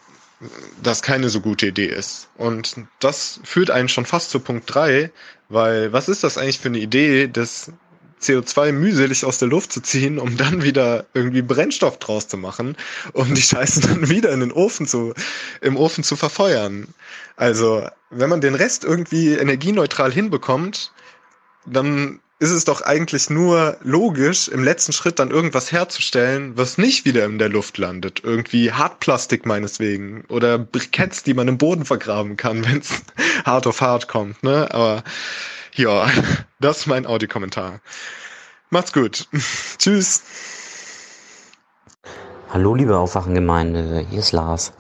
das 0.83 1.03
keine 1.03 1.29
so 1.29 1.41
gute 1.41 1.67
Idee 1.67 1.87
ist. 1.87 2.29
Und 2.37 2.77
das 3.01 3.41
führt 3.45 3.71
einen 3.71 3.89
schon 3.89 4.07
fast 4.07 4.31
zu 4.31 4.41
Punkt 4.41 4.73
drei, 4.73 5.11
weil 5.49 5.93
was 5.93 6.09
ist 6.09 6.25
das 6.25 6.39
eigentlich 6.39 6.61
für 6.61 6.69
eine 6.69 6.79
Idee, 6.79 7.29
dass 7.29 7.73
CO2 8.23 8.73
mühselig 8.73 9.25
aus 9.25 9.39
der 9.39 9.49
Luft 9.49 9.73
zu 9.73 9.81
ziehen, 9.81 10.19
um 10.19 10.37
dann 10.37 10.63
wieder 10.63 11.07
irgendwie 11.15 11.43
Brennstoff 11.43 11.99
draus 11.99 12.29
zu 12.29 12.37
machen, 12.37 12.77
um 13.13 13.35
die 13.35 13.43
Scheiße 13.43 13.81
dann 13.81 14.09
wieder 14.09 14.31
in 14.31 14.41
den 14.41 14.53
Ofen 14.53 14.87
zu, 14.87 15.15
im 15.61 15.77
Ofen 15.77 16.05
zu 16.05 16.17
verfeuern. 16.17 16.89
Also, 17.37 17.89
wenn 18.11 18.29
man 18.29 18.41
den 18.41 18.55
Rest 18.55 18.85
irgendwie 18.85 19.33
energieneutral 19.35 20.13
hinbekommt, 20.13 20.93
dann 21.67 22.21
ist 22.41 22.51
es 22.51 22.65
doch 22.65 22.81
eigentlich 22.81 23.29
nur 23.29 23.77
logisch, 23.83 24.49
im 24.49 24.65
letzten 24.65 24.93
Schritt 24.93 25.19
dann 25.19 25.31
irgendwas 25.31 25.73
herzustellen, 25.73 26.57
was 26.57 26.79
nicht 26.79 27.05
wieder 27.05 27.27
in 27.27 27.39
der 27.39 27.51
Luft 27.51 27.77
landet. 27.77 28.23
Irgendwie 28.25 28.73
Hartplastik 28.73 29.45
meineswegen 29.45 30.25
oder 30.29 30.59
Briketts, 30.59 31.23
die 31.23 31.35
man 31.35 31.49
im 31.49 31.59
Boden 31.59 31.85
vergraben 31.85 32.39
kann, 32.39 32.65
wenn 32.67 32.79
es 32.79 33.03
hart 33.45 33.67
auf 33.67 33.83
hart 33.83 34.09
kommt. 34.09 34.43
Ne? 34.43 34.73
Aber 34.73 35.05
ja, 35.81 36.07
das 36.61 36.79
ist 36.79 36.87
mein 36.87 37.07
Audiokommentar. 37.07 37.81
Macht's 38.69 38.93
gut. 38.93 39.27
Tschüss. 39.79 40.23
Hallo, 42.53 42.75
liebe 42.75 42.99
Aufwachengemeinde, 42.99 44.05
hier 44.11 44.21
ist 44.21 44.33
Lars. 44.33 44.73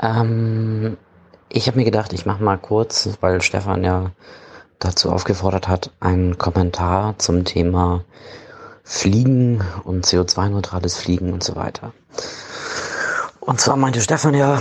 Ähm, 0.00 0.96
ich 1.48 1.66
habe 1.66 1.78
mir 1.78 1.84
gedacht, 1.84 2.12
ich 2.12 2.26
mache 2.26 2.42
mal 2.42 2.58
kurz, 2.58 3.08
weil 3.20 3.42
Stefan 3.42 3.84
ja 3.84 4.10
dazu 4.78 5.10
aufgefordert 5.10 5.68
hat, 5.68 5.90
einen 6.00 6.38
Kommentar 6.38 7.18
zum 7.18 7.44
Thema 7.44 8.04
Fliegen 8.82 9.62
und 9.84 10.06
CO2-neutrales 10.06 10.96
Fliegen 10.96 11.32
und 11.32 11.44
so 11.44 11.56
weiter. 11.56 11.92
Und 13.40 13.60
zwar 13.60 13.76
meinte 13.76 14.00
Stefan 14.00 14.34
ja, 14.34 14.60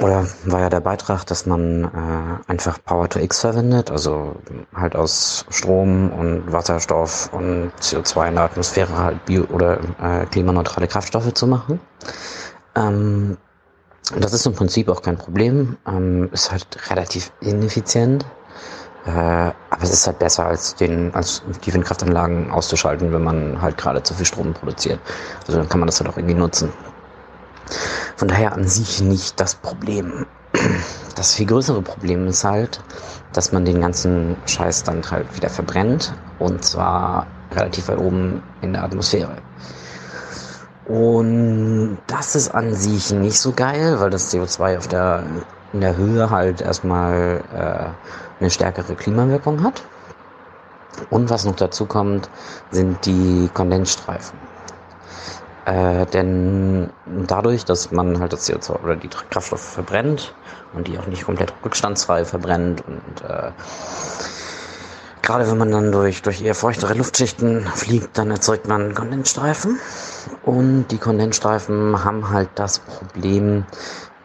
oder 0.00 0.26
war 0.44 0.60
ja 0.60 0.70
der 0.70 0.80
Beitrag, 0.80 1.24
dass 1.26 1.46
man 1.46 1.84
äh, 1.84 2.50
einfach 2.50 2.82
Power 2.84 3.08
to 3.08 3.20
X 3.20 3.40
verwendet, 3.40 3.90
also 3.90 4.34
halt 4.74 4.96
aus 4.96 5.46
Strom 5.50 6.12
und 6.12 6.50
Wasserstoff 6.52 7.32
und 7.32 7.70
CO2 7.80 8.28
in 8.28 8.34
der 8.34 8.44
Atmosphäre 8.44 8.96
halt 8.96 9.24
bio 9.24 9.44
oder 9.44 9.78
äh, 10.02 10.26
klimaneutrale 10.26 10.88
Kraftstoffe 10.88 11.32
zu 11.32 11.46
machen. 11.46 11.80
Ähm, 12.74 13.36
das 14.16 14.32
ist 14.32 14.46
im 14.46 14.54
Prinzip 14.54 14.88
auch 14.88 15.02
kein 15.02 15.16
Problem, 15.16 15.76
ähm, 15.86 16.28
ist 16.32 16.50
halt 16.50 16.90
relativ 16.90 17.30
ineffizient, 17.40 18.26
äh, 19.06 19.10
aber 19.10 19.82
es 19.82 19.90
ist 19.90 20.06
halt 20.06 20.18
besser 20.18 20.46
als 20.46 20.74
den 20.74 21.14
als 21.14 21.42
die 21.64 21.72
Windkraftanlagen 21.72 22.50
auszuschalten, 22.50 23.12
wenn 23.12 23.22
man 23.22 23.62
halt 23.62 23.76
gerade 23.76 24.02
zu 24.02 24.14
viel 24.14 24.26
Strom 24.26 24.54
produziert. 24.54 24.98
Also 25.46 25.58
dann 25.58 25.68
kann 25.68 25.78
man 25.78 25.86
das 25.86 26.00
halt 26.00 26.10
auch 26.10 26.16
irgendwie 26.16 26.34
nutzen. 26.34 26.72
Von 28.16 28.28
daher 28.28 28.52
an 28.52 28.66
sich 28.66 29.00
nicht 29.00 29.38
das 29.40 29.54
Problem. 29.54 30.26
das 31.14 31.34
viel 31.34 31.46
größere 31.46 31.82
Problem 31.82 32.26
ist 32.26 32.44
halt, 32.44 32.80
dass 33.32 33.52
man 33.52 33.64
den 33.64 33.80
ganzen 33.80 34.36
Scheiß 34.46 34.84
dann 34.84 35.02
halt 35.10 35.34
wieder 35.36 35.50
verbrennt 35.50 36.14
und 36.38 36.64
zwar 36.64 37.26
relativ 37.54 37.88
weit 37.88 37.98
oben 37.98 38.42
in 38.60 38.72
der 38.72 38.84
Atmosphäre. 38.84 39.36
Und 40.86 41.98
das 42.06 42.34
ist 42.34 42.54
an 42.54 42.74
sich 42.74 43.12
nicht 43.12 43.38
so 43.38 43.52
geil, 43.52 44.00
weil 44.00 44.08
das 44.08 44.32
CO2 44.32 44.78
auf 44.78 44.88
der, 44.88 45.22
in 45.74 45.82
der 45.82 45.96
Höhe 45.96 46.30
halt 46.30 46.62
erstmal 46.62 47.42
äh, 47.52 48.40
eine 48.40 48.50
stärkere 48.50 48.94
Klimawirkung 48.94 49.62
hat. 49.62 49.82
Und 51.10 51.28
was 51.28 51.44
noch 51.44 51.56
dazu 51.56 51.84
kommt, 51.84 52.30
sind 52.70 53.04
die 53.04 53.50
Kondensstreifen. 53.52 54.47
Äh, 55.68 56.06
denn 56.06 56.88
dadurch, 57.26 57.66
dass 57.66 57.90
man 57.90 58.20
halt 58.20 58.32
das 58.32 58.48
CO2 58.48 58.82
oder 58.82 58.96
die 58.96 59.08
Kraftstoffe 59.08 59.60
verbrennt 59.60 60.34
und 60.72 60.88
die 60.88 60.98
auch 60.98 61.06
nicht 61.06 61.26
komplett 61.26 61.52
rückstandsfrei 61.62 62.24
verbrennt 62.24 62.82
und 62.86 63.28
äh, 63.28 63.50
gerade 65.20 65.46
wenn 65.46 65.58
man 65.58 65.70
dann 65.70 65.92
durch, 65.92 66.22
durch 66.22 66.40
eher 66.40 66.54
feuchtere 66.54 66.94
Luftschichten 66.94 67.66
fliegt, 67.66 68.16
dann 68.16 68.30
erzeugt 68.30 68.66
man 68.66 68.94
Kondensstreifen. 68.94 69.78
Und 70.42 70.86
die 70.88 70.96
Kondensstreifen 70.96 72.02
haben 72.02 72.30
halt 72.30 72.48
das 72.54 72.78
Problem, 72.78 73.66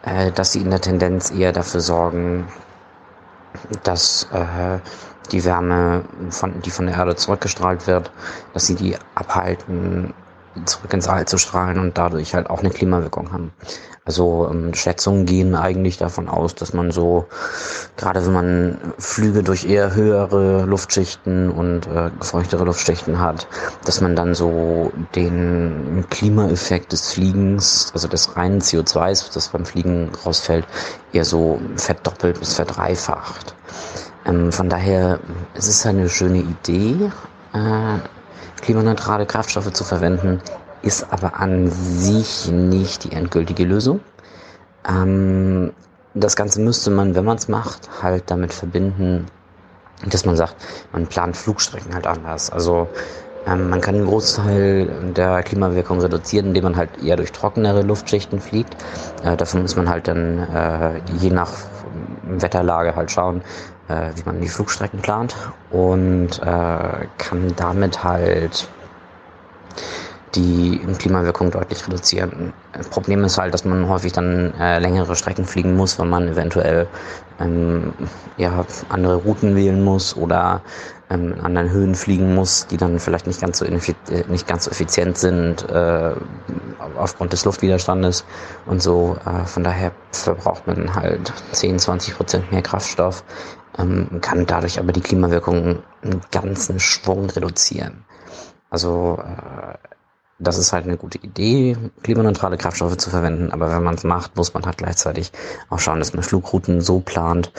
äh, 0.02 0.32
dass 0.32 0.52
sie 0.52 0.62
in 0.62 0.70
der 0.70 0.80
Tendenz 0.80 1.30
eher 1.30 1.52
dafür 1.52 1.80
sorgen, 1.80 2.48
dass 3.82 4.28
äh, 4.32 4.78
die 5.30 5.44
Wärme, 5.44 6.04
von, 6.30 6.62
die 6.62 6.70
von 6.70 6.86
der 6.86 6.96
Erde 6.96 7.16
zurückgestrahlt 7.16 7.86
wird, 7.86 8.10
dass 8.54 8.64
sie 8.66 8.76
die 8.76 8.96
abhalten, 9.14 10.14
zurück 10.64 10.92
ins 10.92 11.08
All 11.08 11.26
zu 11.26 11.38
strahlen 11.38 11.78
und 11.78 11.98
dadurch 11.98 12.34
halt 12.34 12.50
auch 12.50 12.60
eine 12.60 12.70
Klimawirkung 12.70 13.32
haben. 13.32 13.52
Also 14.06 14.48
ähm, 14.50 14.74
Schätzungen 14.74 15.24
gehen 15.24 15.54
eigentlich 15.54 15.96
davon 15.96 16.28
aus, 16.28 16.54
dass 16.54 16.74
man 16.74 16.90
so, 16.90 17.26
gerade 17.96 18.24
wenn 18.26 18.32
man 18.34 18.78
Flüge 18.98 19.42
durch 19.42 19.64
eher 19.64 19.94
höhere 19.94 20.64
Luftschichten 20.64 21.50
und 21.50 21.86
äh, 21.86 22.10
feuchtere 22.20 22.64
Luftschichten 22.64 23.18
hat, 23.18 23.46
dass 23.86 24.02
man 24.02 24.14
dann 24.14 24.34
so 24.34 24.92
den 25.14 26.04
Klimaeffekt 26.10 26.92
des 26.92 27.12
Fliegens, 27.12 27.90
also 27.94 28.06
des 28.06 28.36
reinen 28.36 28.60
CO2s, 28.60 29.32
das 29.32 29.48
beim 29.48 29.64
Fliegen 29.64 30.10
rausfällt, 30.26 30.66
eher 31.12 31.24
so 31.24 31.58
verdoppelt 31.76 32.38
bis 32.38 32.54
verdreifacht. 32.54 33.54
Ähm, 34.26 34.52
von 34.52 34.68
daher, 34.68 35.18
es 35.54 35.66
ist 35.66 35.86
eine 35.86 36.10
schöne 36.10 36.40
Idee, 36.40 37.10
äh, 37.54 37.98
klimaneutrale 38.64 39.26
Kraftstoffe 39.26 39.72
zu 39.72 39.84
verwenden, 39.84 40.40
ist 40.82 41.06
aber 41.10 41.38
an 41.38 41.70
sich 41.70 42.50
nicht 42.50 43.04
die 43.04 43.12
endgültige 43.12 43.64
Lösung. 43.64 44.00
Ähm, 44.88 45.72
das 46.14 46.36
Ganze 46.36 46.60
müsste 46.60 46.90
man, 46.90 47.14
wenn 47.14 47.24
man 47.24 47.36
es 47.36 47.48
macht, 47.48 47.88
halt 48.02 48.24
damit 48.30 48.52
verbinden, 48.52 49.26
dass 50.06 50.24
man 50.24 50.36
sagt, 50.36 50.56
man 50.92 51.06
plant 51.06 51.36
Flugstrecken 51.36 51.94
halt 51.94 52.06
anders. 52.06 52.50
Also 52.50 52.88
ähm, 53.46 53.68
man 53.68 53.80
kann 53.80 53.96
einen 53.96 54.06
Großteil 54.06 55.12
der 55.16 55.42
Klimawirkung 55.42 56.00
reduzieren, 56.00 56.48
indem 56.48 56.64
man 56.64 56.76
halt 56.76 56.90
eher 57.02 57.16
durch 57.16 57.32
trockenere 57.32 57.82
Luftschichten 57.82 58.40
fliegt. 58.40 58.76
Äh, 59.22 59.36
davon 59.36 59.62
muss 59.62 59.76
man 59.76 59.88
halt 59.88 60.08
dann 60.08 60.38
äh, 60.38 61.00
je 61.18 61.30
nach 61.30 61.52
Wetterlage 62.22 62.96
halt 62.96 63.10
schauen, 63.10 63.42
äh, 63.88 64.10
wie 64.14 64.22
man 64.24 64.40
die 64.40 64.48
Flugstrecken 64.48 65.00
plant 65.00 65.34
und 65.70 66.40
äh, 66.42 67.06
kann 67.18 67.52
damit 67.56 68.02
halt 68.02 68.68
die 70.34 70.80
Klimawirkung 70.98 71.50
deutlich 71.50 71.86
reduzieren. 71.86 72.52
Das 72.72 72.88
Problem 72.88 73.22
ist 73.24 73.38
halt, 73.38 73.54
dass 73.54 73.64
man 73.64 73.88
häufig 73.88 74.12
dann 74.12 74.52
äh, 74.58 74.78
längere 74.78 75.14
Strecken 75.14 75.44
fliegen 75.44 75.76
muss, 75.76 75.98
weil 75.98 76.06
man 76.06 76.28
eventuell 76.28 76.88
ähm, 77.40 77.92
ja, 78.36 78.64
andere 78.88 79.16
Routen 79.16 79.54
wählen 79.54 79.82
muss 79.82 80.16
oder 80.16 80.62
ähm, 81.10 81.32
in 81.32 81.40
anderen 81.40 81.70
Höhen 81.70 81.94
fliegen 81.94 82.34
muss, 82.34 82.66
die 82.66 82.76
dann 82.76 82.98
vielleicht 82.98 83.26
nicht 83.26 83.40
ganz 83.40 83.58
so, 83.58 83.64
äh, 83.64 83.78
nicht 84.28 84.46
ganz 84.46 84.64
so 84.64 84.70
effizient 84.70 85.18
sind 85.18 85.68
äh, 85.70 86.12
aufgrund 86.96 87.32
des 87.32 87.44
Luftwiderstandes 87.44 88.24
und 88.66 88.82
so. 88.82 89.16
Äh, 89.26 89.44
von 89.46 89.62
daher 89.62 89.92
verbraucht 90.12 90.66
man 90.66 90.94
halt 90.94 91.32
10, 91.52 91.78
20 91.78 92.16
Prozent 92.16 92.52
mehr 92.52 92.62
Kraftstoff, 92.62 93.22
ähm, 93.78 94.20
kann 94.20 94.46
dadurch 94.46 94.78
aber 94.78 94.92
die 94.92 95.00
Klimawirkung 95.00 95.82
einen 96.02 96.20
ganzen 96.30 96.80
Schwung 96.80 97.30
reduzieren. 97.30 98.04
Also 98.70 99.18
äh, 99.22 99.76
das 100.38 100.58
ist 100.58 100.72
halt 100.72 100.84
eine 100.84 100.96
gute 100.96 101.18
Idee, 101.18 101.76
klimaneutrale 102.02 102.56
Kraftstoffe 102.56 102.96
zu 102.96 103.10
verwenden, 103.10 103.52
aber 103.52 103.70
wenn 103.70 103.82
man 103.82 103.94
es 103.94 104.04
macht, 104.04 104.36
muss 104.36 104.52
man 104.52 104.66
halt 104.66 104.78
gleichzeitig 104.78 105.30
auch 105.70 105.78
schauen, 105.78 106.00
dass 106.00 106.12
man 106.12 106.22
Flugrouten 106.22 106.80
so 106.80 107.00
plant, 107.00 107.52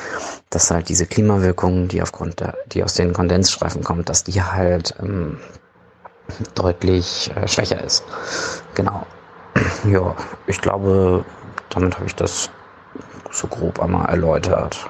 dass 0.49 0.71
halt 0.71 0.89
diese 0.89 1.05
Klimawirkung, 1.05 1.87
die 1.87 2.01
aufgrund 2.01 2.41
der, 2.41 2.55
die 2.67 2.83
aus 2.83 2.93
den 2.93 3.13
Kondensstreifen 3.13 3.83
kommt, 3.83 4.09
dass 4.09 4.23
die 4.23 4.41
halt 4.41 4.93
ähm, 5.01 5.37
deutlich 6.53 7.31
äh, 7.35 7.47
schwächer 7.47 7.83
ist. 7.83 8.03
Genau. 8.73 9.05
Ja, 9.89 10.15
ich 10.47 10.59
glaube, 10.59 11.23
damit 11.69 11.95
habe 11.95 12.07
ich 12.07 12.15
das 12.15 12.49
so 13.31 13.47
grob 13.47 13.79
einmal 13.79 14.09
erläutert. 14.09 14.89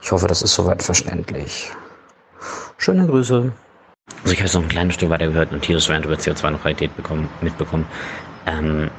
Ich 0.00 0.10
hoffe, 0.12 0.26
das 0.26 0.42
ist 0.42 0.54
soweit 0.54 0.82
verständlich. 0.82 1.70
Schöne 2.78 3.06
Grüße. 3.06 3.52
Also 4.22 4.32
ich 4.32 4.42
habe 4.42 4.52
noch 4.52 4.62
ein 4.62 4.68
kleines 4.68 4.94
Stück 4.94 5.10
weiter 5.10 5.26
gehört 5.26 5.52
und 5.52 5.62
Tilos 5.62 5.88
Rant 5.88 6.04
über 6.04 6.14
CO2-Neutralität 6.14 6.90
mitbekommen. 7.42 7.86
Ähm, 8.46 8.90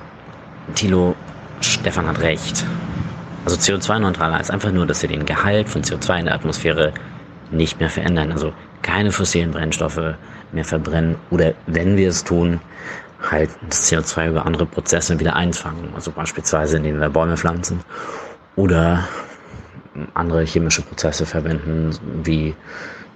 Tilo, 0.75 1.15
Stefan 1.61 2.07
hat 2.07 2.19
recht. 2.19 2.65
Also 3.45 3.57
CO2-neutral 3.57 4.33
heißt 4.33 4.51
einfach 4.51 4.71
nur, 4.71 4.85
dass 4.85 5.01
wir 5.01 5.09
den 5.09 5.25
Gehalt 5.25 5.67
von 5.67 5.83
CO2 5.83 6.19
in 6.19 6.25
der 6.25 6.35
Atmosphäre 6.35 6.93
nicht 7.51 7.79
mehr 7.79 7.89
verändern. 7.89 8.31
Also 8.31 8.53
keine 8.81 9.11
fossilen 9.11 9.51
Brennstoffe 9.51 10.15
mehr 10.51 10.65
verbrennen 10.65 11.15
oder 11.29 11.53
wenn 11.67 11.97
wir 11.97 12.09
es 12.09 12.23
tun, 12.23 12.59
halt 13.29 13.49
das 13.69 13.91
CO2 13.91 14.29
über 14.29 14.45
andere 14.45 14.65
Prozesse 14.65 15.19
wieder 15.19 15.35
einfangen. 15.35 15.91
Also 15.95 16.11
beispielsweise 16.11 16.77
indem 16.77 16.99
wir 16.99 17.09
Bäume 17.09 17.37
pflanzen 17.37 17.81
oder 18.55 19.07
andere 20.13 20.43
chemische 20.45 20.81
Prozesse 20.81 21.25
verwenden, 21.25 21.91
wie 22.23 22.55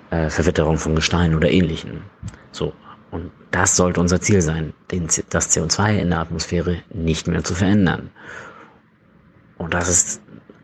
äh, 0.10 0.30
Verwitterung 0.30 0.78
von 0.78 0.96
Gestein 0.96 1.36
oder 1.36 1.50
ähnlichen. 1.50 2.02
So. 2.52 2.74
Und 3.12 3.32
das 3.52 3.76
sollte 3.78 4.02
unser 4.02 4.20
Ziel 4.20 4.42
sein, 4.42 4.74
den, 4.92 5.08
das 5.30 5.56
CO2 5.56 6.00
in 6.00 6.10
der 6.10 6.20
Atmosphäre 6.20 6.82
nicht 6.94 7.28
mehr 7.28 7.44
zu 7.44 7.56
verändern. 7.56 8.10
Und 9.58 9.74
das 9.74 9.88
ist 9.88 10.22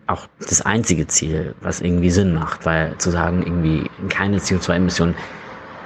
auch 0.08 0.27
das 0.40 0.61
einzige 0.61 1.08
Ziel, 1.08 1.56
was 1.61 1.79
irgendwie 1.79 2.10
Sinn 2.11 2.33
macht, 2.33 2.65
weil 2.65 2.97
zu 2.97 3.10
sagen, 3.11 3.44
irgendwie 3.44 3.90
keine 4.10 4.40
CO2-Emissionen 4.40 5.15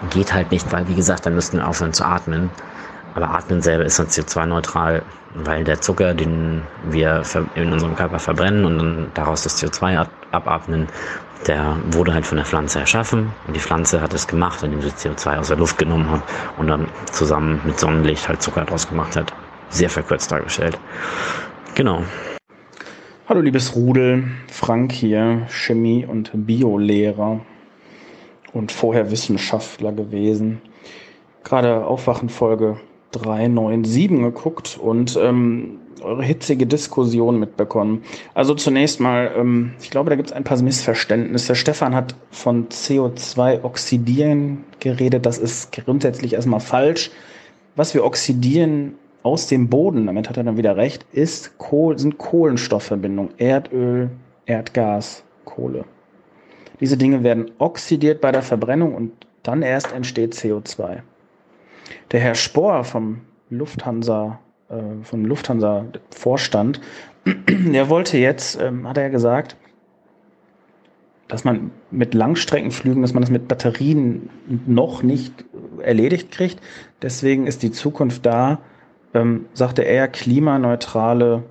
geht 0.10 0.34
halt 0.34 0.52
nicht, 0.52 0.72
weil 0.72 0.88
wie 0.88 0.96
gesagt, 0.96 1.26
dann 1.26 1.36
müssten 1.36 1.58
wir 1.58 1.68
aufhören 1.68 1.94
zu 1.94 2.04
atmen. 2.04 2.50
Aber 3.16 3.30
Atmen 3.30 3.62
selber 3.62 3.86
ist 3.86 3.98
dann 3.98 4.08
CO2-neutral, 4.08 5.02
weil 5.36 5.64
der 5.64 5.80
Zucker, 5.80 6.14
den 6.14 6.64
wir 6.90 7.24
in 7.56 7.72
unserem 7.72 7.96
Körper 7.96 8.20
verbrennen 8.20 8.66
und 8.66 8.78
dann 8.78 9.12
daraus 9.14 9.44
das 9.44 9.62
CO2 9.64 10.06
abatmen, 10.32 10.88
der 11.48 11.78
wurde 11.92 12.14
halt 12.14 12.26
von 12.26 12.38
der 12.38 12.46
Pflanze 12.46 12.80
erschaffen 12.80 13.32
und 13.48 13.56
die 13.56 13.60
Pflanze 13.62 14.02
hat 14.02 14.14
es 14.14 14.28
gemacht, 14.28 14.64
indem 14.64 14.82
sie 14.82 14.90
CO2 14.90 15.38
aus 15.38 15.48
der 15.48 15.56
Luft 15.56 15.78
genommen 15.78 16.12
hat 16.12 16.24
und 16.58 16.68
dann 16.68 16.88
zusammen 17.12 17.62
mit 17.64 17.80
Sonnenlicht 17.80 18.28
halt 18.28 18.42
Zucker 18.42 18.66
draus 18.66 18.88
gemacht 18.88 19.16
hat. 19.16 19.32
Sehr 19.70 19.90
verkürzt 19.90 20.30
dargestellt. 20.32 20.78
Genau. 21.74 22.04
Hallo 23.30 23.40
liebes 23.40 23.76
Rudel, 23.76 24.26
Frank 24.52 24.92
hier, 24.92 25.48
Chemie- 25.50 26.06
und 26.06 26.32
Biolehrer 26.34 27.40
und 28.52 28.72
vorher 28.74 29.10
Wissenschaftler 29.10 29.94
gewesen. 29.94 30.62
Gerade 31.44 31.86
Aufwachenfolge 31.86 32.78
397 33.16 34.10
geguckt 34.10 34.80
und 34.82 35.18
ähm, 35.22 35.80
eure 36.02 36.24
hitzige 36.24 36.66
Diskussion 36.66 37.40
mitbekommen. 37.40 38.04
Also 38.34 38.54
zunächst 38.54 39.00
mal, 39.00 39.32
ähm, 39.36 39.74
ich 39.82 39.90
glaube, 39.90 40.10
da 40.10 40.16
gibt 40.16 40.30
es 40.30 40.34
ein 40.36 40.44
paar 40.44 40.62
Missverständnisse. 40.62 41.56
Stefan 41.56 41.96
hat 41.96 42.16
von 42.32 42.70
CO2-Oxidieren 42.70 44.64
geredet. 44.80 45.26
Das 45.26 45.38
ist 45.38 45.72
grundsätzlich 45.72 46.34
erstmal 46.34 46.60
falsch. 46.60 47.12
Was 47.76 47.94
wir 47.94 48.06
oxidieren 48.06 48.96
aus 49.24 49.48
dem 49.48 49.70
Boden, 49.70 50.06
damit 50.06 50.30
hat 50.30 50.38
er 50.38 50.44
dann 50.44 50.58
wieder 50.58 50.78
recht, 50.78 51.06
ist 51.12 51.58
Kohl, 51.58 51.98
sind 51.98 52.18
Kohlenstoffverbindungen. 52.18 53.34
Erdöl, 53.38 54.12
Erdgas, 54.46 55.24
Kohle. 55.44 55.86
Diese 56.80 56.98
Dinge 56.98 57.24
werden 57.24 57.52
oxidiert 57.58 58.22
bei 58.22 58.32
der 58.32 58.44
Verbrennung 58.44 58.94
und 58.94 59.12
dann 59.44 59.62
erst 59.62 59.92
entsteht 59.94 60.36
CO2. 60.36 61.02
Der 62.12 62.20
Herr 62.20 62.36
Spohr 62.36 62.84
vom 62.84 63.22
Lufthansa 63.50 64.40
äh, 64.70 65.04
vom 65.04 65.26
Lufthansa-Vorstand, 65.26 66.82
der 67.26 67.90
wollte 67.90 68.18
jetzt, 68.18 68.60
ähm, 68.60 68.88
hat 68.88 68.98
er 68.98 69.10
gesagt, 69.10 69.56
dass 71.28 71.44
man 71.44 71.72
mit 71.92 72.14
Langstreckenflügen, 72.14 73.02
dass 73.02 73.14
man 73.14 73.22
das 73.22 73.32
mit 73.32 73.48
Batterien 73.48 74.30
noch 74.68 75.02
nicht 75.02 75.46
erledigt 75.82 76.32
kriegt. 76.32 76.62
Deswegen 77.02 77.48
ist 77.48 77.64
die 77.64 77.72
Zukunft 77.72 78.26
da, 78.26 78.60
ähm, 79.14 79.46
sagte 79.54 79.82
er, 79.84 80.08
klimaneutrale 80.08 81.44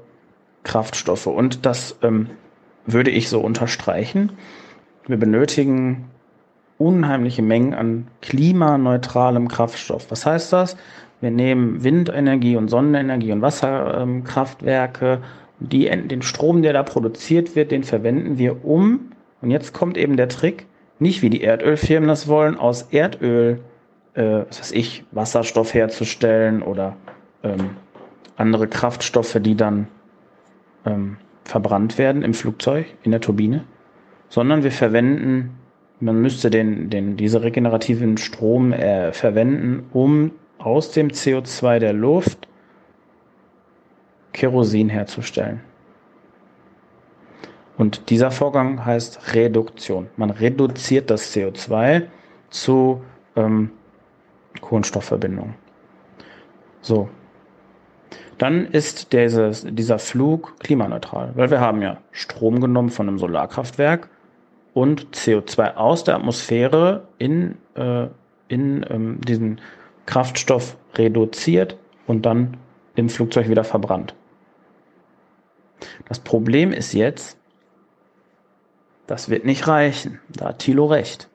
Kraftstoffe. 0.62 1.26
Und 1.26 1.66
das 1.66 1.96
ähm, 2.02 2.30
würde 2.86 3.10
ich 3.10 3.28
so 3.28 3.40
unterstreichen. 3.40 4.32
Wir 5.06 5.16
benötigen 5.16 6.10
unheimliche 6.78 7.42
Mengen 7.42 7.74
an 7.74 8.08
klimaneutralem 8.22 9.48
Kraftstoff. 9.48 10.10
Was 10.10 10.26
heißt 10.26 10.52
das? 10.52 10.76
Wir 11.20 11.30
nehmen 11.30 11.82
Windenergie 11.82 12.56
und 12.56 12.68
Sonnenenergie 12.68 13.32
und 13.32 13.42
Wasserkraftwerke. 13.42 15.20
Die, 15.60 15.84
den 15.84 16.22
Strom, 16.22 16.62
der 16.62 16.72
da 16.72 16.82
produziert 16.82 17.56
wird, 17.56 17.70
den 17.70 17.84
verwenden 17.84 18.38
wir 18.38 18.64
um. 18.64 19.12
Und 19.40 19.50
jetzt 19.50 19.72
kommt 19.72 19.96
eben 19.96 20.16
der 20.16 20.28
Trick, 20.28 20.66
nicht 20.98 21.22
wie 21.22 21.30
die 21.30 21.42
Erdölfirmen 21.42 22.08
das 22.08 22.28
wollen, 22.28 22.58
aus 22.58 22.88
Erdöl, 22.90 23.60
äh, 24.14 24.42
was 24.48 24.60
weiß 24.60 24.72
ich, 24.72 25.04
Wasserstoff 25.12 25.72
herzustellen 25.74 26.62
oder 26.62 26.96
ähm, 27.42 27.70
andere 28.36 28.66
Kraftstoffe, 28.66 29.38
die 29.40 29.54
dann 29.54 29.86
ähm, 30.84 31.16
verbrannt 31.44 31.98
werden 31.98 32.22
im 32.22 32.34
Flugzeug, 32.34 32.86
in 33.02 33.12
der 33.12 33.20
Turbine, 33.20 33.64
sondern 34.28 34.64
wir 34.64 34.72
verwenden, 34.72 35.56
man 36.00 36.20
müsste 36.20 36.50
den, 36.50 36.90
den, 36.90 37.16
diese 37.16 37.42
regenerativen 37.42 38.16
Strom 38.16 38.72
äh, 38.72 39.12
verwenden, 39.12 39.86
um 39.92 40.32
aus 40.58 40.90
dem 40.90 41.08
CO2 41.08 41.78
der 41.78 41.92
Luft 41.92 42.48
Kerosin 44.32 44.88
herzustellen. 44.88 45.60
Und 47.76 48.10
dieser 48.10 48.30
Vorgang 48.30 48.84
heißt 48.84 49.34
Reduktion. 49.34 50.08
Man 50.16 50.30
reduziert 50.30 51.10
das 51.10 51.34
CO2 51.34 52.04
zu 52.50 53.02
ähm, 53.36 53.70
Kohlenstoffverbindungen. 54.60 55.54
So. 56.80 57.08
Dann 58.38 58.66
ist 58.66 59.12
dieses, 59.12 59.64
dieser 59.68 59.98
Flug 59.98 60.58
klimaneutral, 60.58 61.32
weil 61.34 61.50
wir 61.50 61.60
haben 61.60 61.82
ja 61.82 61.98
Strom 62.10 62.60
genommen 62.60 62.90
von 62.90 63.08
einem 63.08 63.18
Solarkraftwerk 63.18 64.08
und 64.74 65.14
CO2 65.14 65.76
aus 65.76 66.04
der 66.04 66.16
Atmosphäre 66.16 67.08
in, 67.18 67.56
äh, 67.76 68.08
in 68.48 68.84
ähm, 68.90 69.20
diesen 69.22 69.60
Kraftstoff 70.04 70.76
reduziert 70.96 71.78
und 72.06 72.26
dann 72.26 72.56
im 72.96 73.08
Flugzeug 73.08 73.48
wieder 73.48 73.64
verbrannt. 73.64 74.14
Das 76.08 76.18
Problem 76.18 76.72
ist 76.72 76.92
jetzt, 76.92 77.38
das 79.06 79.28
wird 79.28 79.44
nicht 79.44 79.68
reichen. 79.68 80.20
Da 80.28 80.46
hat 80.46 80.58
Thilo 80.58 80.86
recht. 80.86 81.28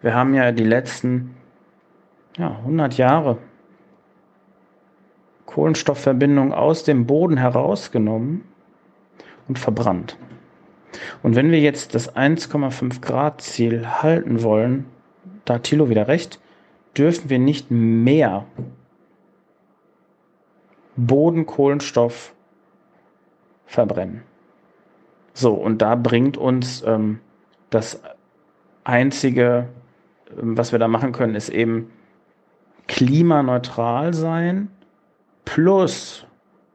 Wir 0.00 0.14
haben 0.14 0.34
ja 0.34 0.52
die 0.52 0.64
letzten 0.64 1.36
ja, 2.36 2.50
100 2.50 2.96
Jahre 2.96 3.38
Kohlenstoffverbindung 5.46 6.52
aus 6.52 6.84
dem 6.84 7.06
Boden 7.06 7.36
herausgenommen 7.36 8.44
und 9.48 9.58
verbrannt. 9.58 10.16
Und 11.22 11.36
wenn 11.36 11.50
wir 11.50 11.60
jetzt 11.60 11.94
das 11.94 12.14
1,5 12.14 13.00
Grad 13.00 13.40
Ziel 13.40 13.86
halten 13.86 14.42
wollen, 14.42 14.86
da 15.44 15.54
hat 15.54 15.64
Thilo 15.64 15.88
wieder 15.88 16.08
recht, 16.08 16.40
dürfen 16.96 17.30
wir 17.30 17.38
nicht 17.38 17.70
mehr 17.70 18.46
Bodenkohlenstoff 20.96 22.34
verbrennen. 23.66 24.22
So, 25.34 25.52
und 25.52 25.82
da 25.82 25.94
bringt 25.94 26.38
uns 26.38 26.82
ähm, 26.86 27.20
das 27.70 28.00
Einzige, 28.84 29.68
ähm, 30.40 30.56
was 30.56 30.72
wir 30.72 30.78
da 30.78 30.88
machen 30.88 31.12
können, 31.12 31.34
ist 31.34 31.50
eben 31.50 31.90
klimaneutral 32.86 34.14
sein 34.14 34.68
plus 35.44 36.26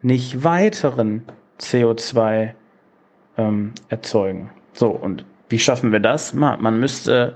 nicht 0.01 0.43
weiteren 0.43 1.23
CO2 1.59 2.53
ähm, 3.41 3.73
erzeugen. 3.89 4.49
So, 4.73 4.89
und 4.89 5.25
wie 5.49 5.59
schaffen 5.59 5.91
wir 5.91 5.99
das? 5.99 6.33
Man 6.33 6.79
müsste 6.79 7.35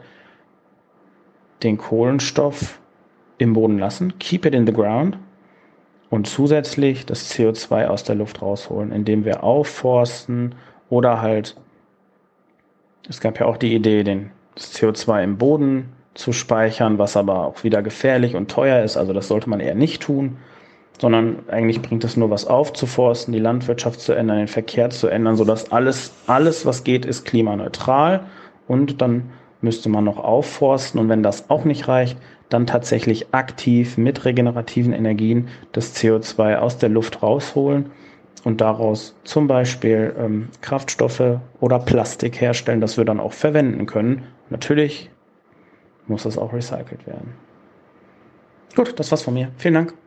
den 1.63 1.77
Kohlenstoff 1.77 2.79
im 3.37 3.53
Boden 3.53 3.77
lassen, 3.79 4.17
keep 4.19 4.45
it 4.45 4.53
in 4.53 4.65
the 4.65 4.73
ground 4.73 5.17
und 6.09 6.27
zusätzlich 6.27 7.05
das 7.05 7.31
CO2 7.31 7.87
aus 7.87 8.03
der 8.03 8.15
Luft 8.15 8.41
rausholen, 8.41 8.91
indem 8.91 9.25
wir 9.25 9.43
aufforsten 9.43 10.55
oder 10.89 11.21
halt, 11.21 11.55
es 13.09 13.19
gab 13.19 13.39
ja 13.39 13.47
auch 13.47 13.57
die 13.57 13.73
Idee, 13.75 14.03
den 14.03 14.31
CO2 14.57 15.23
im 15.23 15.37
Boden 15.37 15.89
zu 16.13 16.31
speichern, 16.31 16.97
was 16.97 17.17
aber 17.17 17.45
auch 17.45 17.63
wieder 17.65 17.81
gefährlich 17.81 18.35
und 18.35 18.49
teuer 18.49 18.83
ist. 18.83 18.95
Also 18.95 19.11
das 19.11 19.27
sollte 19.27 19.49
man 19.49 19.59
eher 19.59 19.75
nicht 19.75 20.03
tun, 20.03 20.37
sondern 20.99 21.39
eigentlich 21.49 21.81
bringt 21.81 22.03
es 22.03 22.17
nur 22.17 22.29
was 22.29 22.47
aufzuforsten, 22.47 23.33
die 23.33 23.39
Landwirtschaft 23.39 23.99
zu 23.99 24.13
ändern, 24.13 24.37
den 24.37 24.47
Verkehr 24.47 24.89
zu 24.89 25.07
ändern, 25.07 25.35
sodass 25.35 25.71
alles, 25.71 26.13
alles, 26.27 26.65
was 26.65 26.83
geht, 26.83 27.05
ist 27.05 27.25
klimaneutral. 27.25 28.25
Und 28.67 29.01
dann 29.01 29.31
müsste 29.61 29.89
man 29.89 30.03
noch 30.03 30.17
aufforsten. 30.17 30.99
Und 30.99 31.09
wenn 31.09 31.23
das 31.23 31.49
auch 31.49 31.65
nicht 31.65 31.87
reicht, 31.87 32.17
dann 32.49 32.67
tatsächlich 32.67 33.33
aktiv 33.33 33.97
mit 33.97 34.25
regenerativen 34.25 34.93
Energien 34.93 35.49
das 35.71 35.95
CO2 35.95 36.57
aus 36.57 36.77
der 36.77 36.89
Luft 36.89 37.23
rausholen 37.23 37.91
und 38.43 38.61
daraus 38.61 39.15
zum 39.23 39.47
Beispiel 39.47 40.15
ähm, 40.17 40.49
Kraftstoffe 40.61 41.39
oder 41.59 41.79
Plastik 41.79 42.39
herstellen, 42.39 42.81
das 42.81 42.97
wir 42.97 43.05
dann 43.05 43.19
auch 43.19 43.33
verwenden 43.33 43.87
können. 43.87 44.23
Natürlich 44.51 45.09
muss 46.07 46.23
das 46.23 46.37
auch 46.37 46.53
recycelt 46.53 47.07
werden. 47.07 47.33
Gut, 48.75 48.99
das 48.99 49.09
war's 49.11 49.23
von 49.23 49.33
mir. 49.33 49.49
Vielen 49.57 49.73
Dank. 49.73 50.04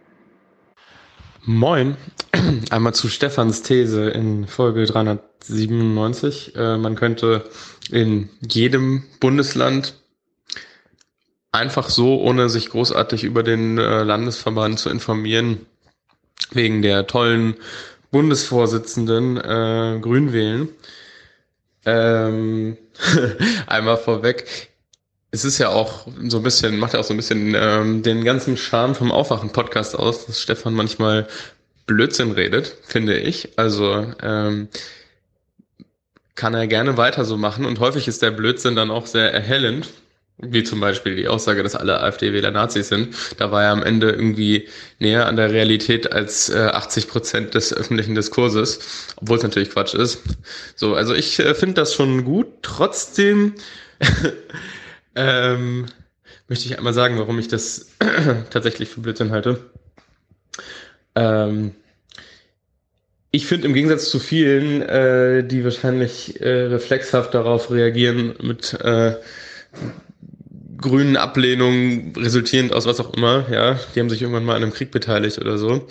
Moin. 1.45 1.97
Einmal 2.71 2.95
zu 2.95 3.09
Stefans 3.09 3.63
These 3.63 4.11
in 4.11 4.47
Folge 4.47 4.85
397. 4.85 6.55
Äh, 6.57 6.77
man 6.77 6.95
könnte 6.95 7.49
in 7.91 8.29
jedem 8.41 9.05
Bundesland 9.21 9.95
einfach 11.53 11.89
so, 11.89 12.21
ohne 12.21 12.49
sich 12.49 12.71
großartig 12.71 13.25
über 13.25 13.43
den 13.43 13.79
äh, 13.79 14.03
Landesverband 14.03 14.79
zu 14.79 14.91
informieren, 14.91 15.67
wegen 16.51 16.83
der 16.83 17.07
tollen 17.07 17.55
Bundesvorsitzenden 18.11 19.37
äh, 19.37 19.99
Grün 20.01 20.33
wählen. 20.33 20.69
Ähm, 21.87 22.77
einmal 23.67 23.97
vorweg. 23.97 24.71
Es 25.31 25.45
ist 25.45 25.59
ja 25.59 25.69
auch 25.69 26.07
so 26.29 26.39
ein 26.39 26.43
bisschen, 26.43 26.79
macht 26.79 26.95
ja 26.95 27.01
auch 27.01 27.05
so 27.05 27.13
ein 27.15 27.19
bisschen 27.19 27.55
ähm, 27.55 28.03
den 28.03 28.25
ganzen 28.25 28.57
Charme 28.57 28.95
vom 28.95 29.13
Aufwachen-Podcast 29.13 29.99
aus, 29.99 30.27
dass 30.27 30.41
Stefan 30.41 30.75
manchmal 30.75 31.29
Blödsinn 31.87 32.33
redet, 32.33 32.77
finde 32.87 33.19
ich. 33.19 33.51
Also 33.59 34.07
ähm, 34.23 34.69
kann 36.35 36.55
er 36.55 36.67
gerne 36.67 36.97
weiter 36.97 37.25
so 37.25 37.37
machen 37.37 37.67
und 37.67 37.81
häufig 37.81 38.09
ist 38.09 38.23
der 38.23 38.31
Blödsinn 38.31 38.77
dann 38.77 38.91
auch 38.91 39.07
sehr 39.07 39.33
erhellend 39.33 39.89
wie 40.39 40.63
zum 40.63 40.81
Beispiel 40.81 41.17
die 41.17 41.29
Aussage, 41.29 41.63
dass 41.63 41.75
alle 41.75 42.01
AfD-Wähler 42.01 42.53
Nazis 42.53 42.89
sind, 42.89 43.15
da 43.39 43.51
war 43.51 43.65
er 43.65 43.73
am 43.73 43.83
Ende 43.83 44.11
irgendwie 44.11 44.69
näher 45.01 45.27
an 45.27 45.37
der 45.37 45.51
Realität 45.51 46.13
als 46.13 46.49
äh, 46.49 46.59
80 46.59 47.09
Prozent 47.09 47.55
des 47.55 47.73
öffentlichen 47.75 48.15
Diskurses, 48.15 49.15
obwohl 49.17 49.39
es 49.39 49.43
natürlich 49.43 49.71
Quatsch 49.71 49.95
ist. 49.95 50.23
So, 50.77 50.95
also 50.95 51.15
ich 51.15 51.39
äh, 51.41 51.55
finde 51.55 51.75
das 51.75 51.95
schon 51.95 52.25
gut. 52.25 52.47
Trotzdem 52.63 53.55
ähm, 55.19 55.87
möchte 56.49 56.67
ich 56.67 56.79
einmal 56.79 56.95
sagen, 56.95 57.19
warum 57.19 57.39
ich 57.39 57.49
das 57.49 57.91
tatsächlich 58.51 58.89
für 58.89 59.01
Blödsinn 59.01 59.33
halte. 59.33 59.71
Ähm, 61.15 61.75
ich 63.31 63.47
finde 63.47 63.67
im 63.67 63.75
Gegensatz 63.75 64.11
zu 64.11 64.21
vielen, 64.21 64.81
äh, 64.83 65.45
die 65.45 65.65
wahrscheinlich 65.65 66.41
äh, 66.41 66.67
reflexhaft 66.67 67.35
darauf 67.35 67.71
reagieren 67.71 68.35
mit 68.41 68.73
äh, 68.81 69.17
grünen 70.79 71.17
Ablehnung 71.17 72.15
resultierend 72.17 72.73
aus 72.73 72.87
was 72.87 73.01
auch 73.01 73.13
immer, 73.15 73.47
ja, 73.51 73.79
die 73.95 74.01
haben 74.01 74.09
sich 74.09 74.23
irgendwann 74.23 74.45
mal 74.45 74.57
an 74.57 74.63
einem 74.63 74.73
Krieg 74.73 74.91
beteiligt 74.91 75.39
oder 75.39 75.59
so. 75.59 75.87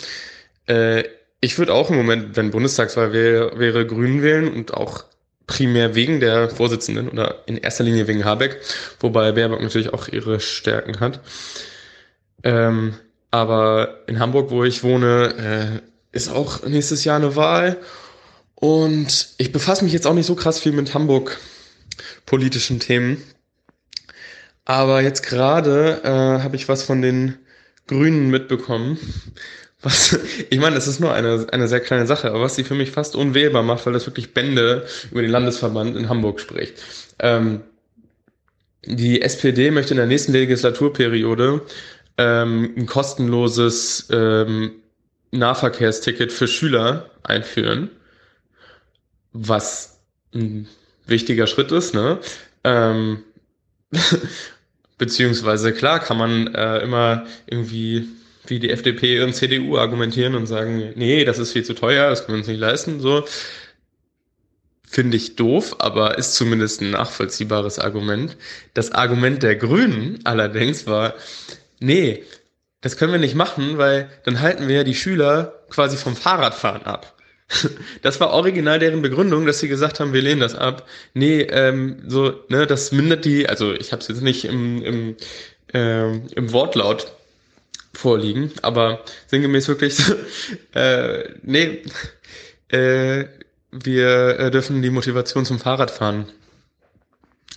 Äh, 0.66 1.04
ich 1.40 1.58
würde 1.58 1.74
auch 1.74 1.90
im 1.90 1.96
Moment, 1.96 2.36
wenn 2.36 2.50
Bundestagswahl 2.50 3.12
wäre, 3.12 3.58
wäre 3.58 3.86
Grün 3.86 4.22
wählen 4.22 4.52
und 4.52 4.74
auch 4.74 5.04
primär 5.48 5.96
wegen 5.96 6.20
der 6.20 6.48
Vorsitzenden 6.48 7.08
oder 7.08 7.42
in 7.46 7.56
erster 7.56 7.82
Linie 7.82 8.06
wegen 8.06 8.24
Habeck, 8.24 8.60
wobei 9.00 9.32
Baerbock 9.32 9.60
natürlich 9.60 9.92
auch 9.92 10.06
ihre 10.06 10.38
Stärken 10.38 11.00
hat. 11.00 11.20
Ähm, 12.44 12.94
aber 13.32 14.04
in 14.06 14.20
Hamburg, 14.20 14.50
wo 14.50 14.62
ich 14.62 14.84
wohne, 14.84 15.82
äh, 15.82 16.16
ist 16.16 16.30
auch 16.30 16.64
nächstes 16.64 17.04
Jahr 17.04 17.16
eine 17.16 17.34
Wahl. 17.34 17.78
Und 18.54 19.30
ich 19.38 19.52
befasse 19.52 19.84
mich 19.84 19.92
jetzt 19.92 20.06
auch 20.06 20.14
nicht 20.14 20.26
so 20.26 20.34
krass 20.34 20.60
viel 20.60 20.72
mit 20.72 20.94
Hamburg 20.94 21.38
politischen 22.26 22.78
Themen. 22.78 23.22
Aber 24.64 25.00
jetzt 25.00 25.22
gerade 25.22 26.02
äh, 26.04 26.42
habe 26.42 26.56
ich 26.56 26.68
was 26.68 26.82
von 26.82 27.00
den 27.00 27.38
Grünen 27.86 28.28
mitbekommen. 28.30 28.98
Was, 29.82 30.18
ich 30.50 30.58
meine, 30.58 30.74
das 30.74 30.88
ist 30.88 30.98
nur 30.98 31.12
eine, 31.14 31.46
eine 31.52 31.68
sehr 31.68 31.80
kleine 31.80 32.06
Sache, 32.06 32.30
aber 32.30 32.40
was 32.40 32.56
sie 32.56 32.64
für 32.64 32.74
mich 32.74 32.90
fast 32.90 33.14
unwählbar 33.14 33.62
macht, 33.62 33.86
weil 33.86 33.92
das 33.92 34.06
wirklich 34.06 34.34
Bände 34.34 34.86
über 35.10 35.22
den 35.22 35.30
Landesverband 35.30 35.96
in 35.96 36.08
Hamburg 36.08 36.40
spricht. 36.40 36.82
Ähm, 37.20 37.60
die 38.84 39.22
SPD 39.22 39.70
möchte 39.70 39.92
in 39.92 39.98
der 39.98 40.06
nächsten 40.06 40.32
Legislaturperiode 40.32 41.62
ähm, 42.16 42.74
ein 42.76 42.86
kostenloses 42.86 44.08
ähm, 44.10 44.72
Nahverkehrsticket 45.30 46.32
für 46.32 46.48
Schüler 46.48 47.10
einführen, 47.22 47.90
was 49.32 50.00
ein 50.34 50.66
wichtiger 51.06 51.46
Schritt 51.46 51.70
ist, 51.70 51.94
ne? 51.94 52.18
Ähm, 52.64 53.22
beziehungsweise 54.98 55.72
klar 55.72 56.00
kann 56.00 56.18
man 56.18 56.54
äh, 56.54 56.80
immer 56.80 57.26
irgendwie 57.46 58.08
wie 58.48 58.58
die 58.58 58.70
FDP 58.70 59.22
und 59.22 59.34
CDU 59.34 59.76
argumentieren 59.76 60.34
und 60.34 60.46
sagen, 60.46 60.92
nee, 60.96 61.24
das 61.24 61.38
ist 61.38 61.52
viel 61.52 61.64
zu 61.64 61.74
teuer, 61.74 62.10
das 62.10 62.24
können 62.24 62.36
wir 62.36 62.40
uns 62.40 62.48
nicht 62.48 62.60
leisten, 62.60 63.00
so. 63.00 63.24
Finde 64.90 65.18
ich 65.18 65.36
doof, 65.36 65.76
aber 65.80 66.16
ist 66.16 66.34
zumindest 66.34 66.80
ein 66.80 66.90
nachvollziehbares 66.92 67.78
Argument. 67.78 68.38
Das 68.72 68.90
Argument 68.92 69.42
der 69.42 69.54
Grünen 69.56 70.20
allerdings 70.24 70.86
war, 70.86 71.14
nee, 71.78 72.24
das 72.80 72.96
können 72.96 73.12
wir 73.12 73.18
nicht 73.18 73.34
machen, 73.34 73.76
weil 73.76 74.08
dann 74.24 74.40
halten 74.40 74.66
wir 74.66 74.76
ja 74.76 74.84
die 74.84 74.94
Schüler 74.94 75.64
quasi 75.68 75.96
vom 75.96 76.16
Fahrradfahren 76.16 76.82
ab. 76.82 77.14
Das 78.02 78.20
war 78.20 78.30
original 78.30 78.78
deren 78.78 79.02
Begründung, 79.02 79.46
dass 79.46 79.58
sie 79.58 79.68
gesagt 79.68 80.00
haben, 80.00 80.12
wir 80.12 80.22
lehnen 80.22 80.40
das 80.40 80.54
ab. 80.54 80.86
Nee, 81.14 81.40
ähm, 81.42 82.02
so, 82.06 82.34
ne, 82.48 82.66
das 82.66 82.92
mindert 82.92 83.24
die, 83.24 83.48
also 83.48 83.72
ich 83.72 83.92
habe 83.92 84.02
es 84.02 84.08
jetzt 84.08 84.22
nicht 84.22 84.44
im, 84.44 84.82
im, 84.82 85.16
äh, 85.72 86.14
im 86.14 86.52
Wortlaut 86.52 87.12
vorliegen, 87.92 88.52
aber 88.62 89.04
sinngemäß 89.26 89.68
wirklich 89.68 89.96
so, 89.96 90.14
äh, 90.74 91.30
nee, 91.42 91.82
äh, 92.68 93.24
wir 93.70 94.38
äh, 94.38 94.50
dürfen 94.50 94.82
die 94.82 94.90
Motivation 94.90 95.44
zum 95.44 95.58
Fahrradfahren 95.58 96.26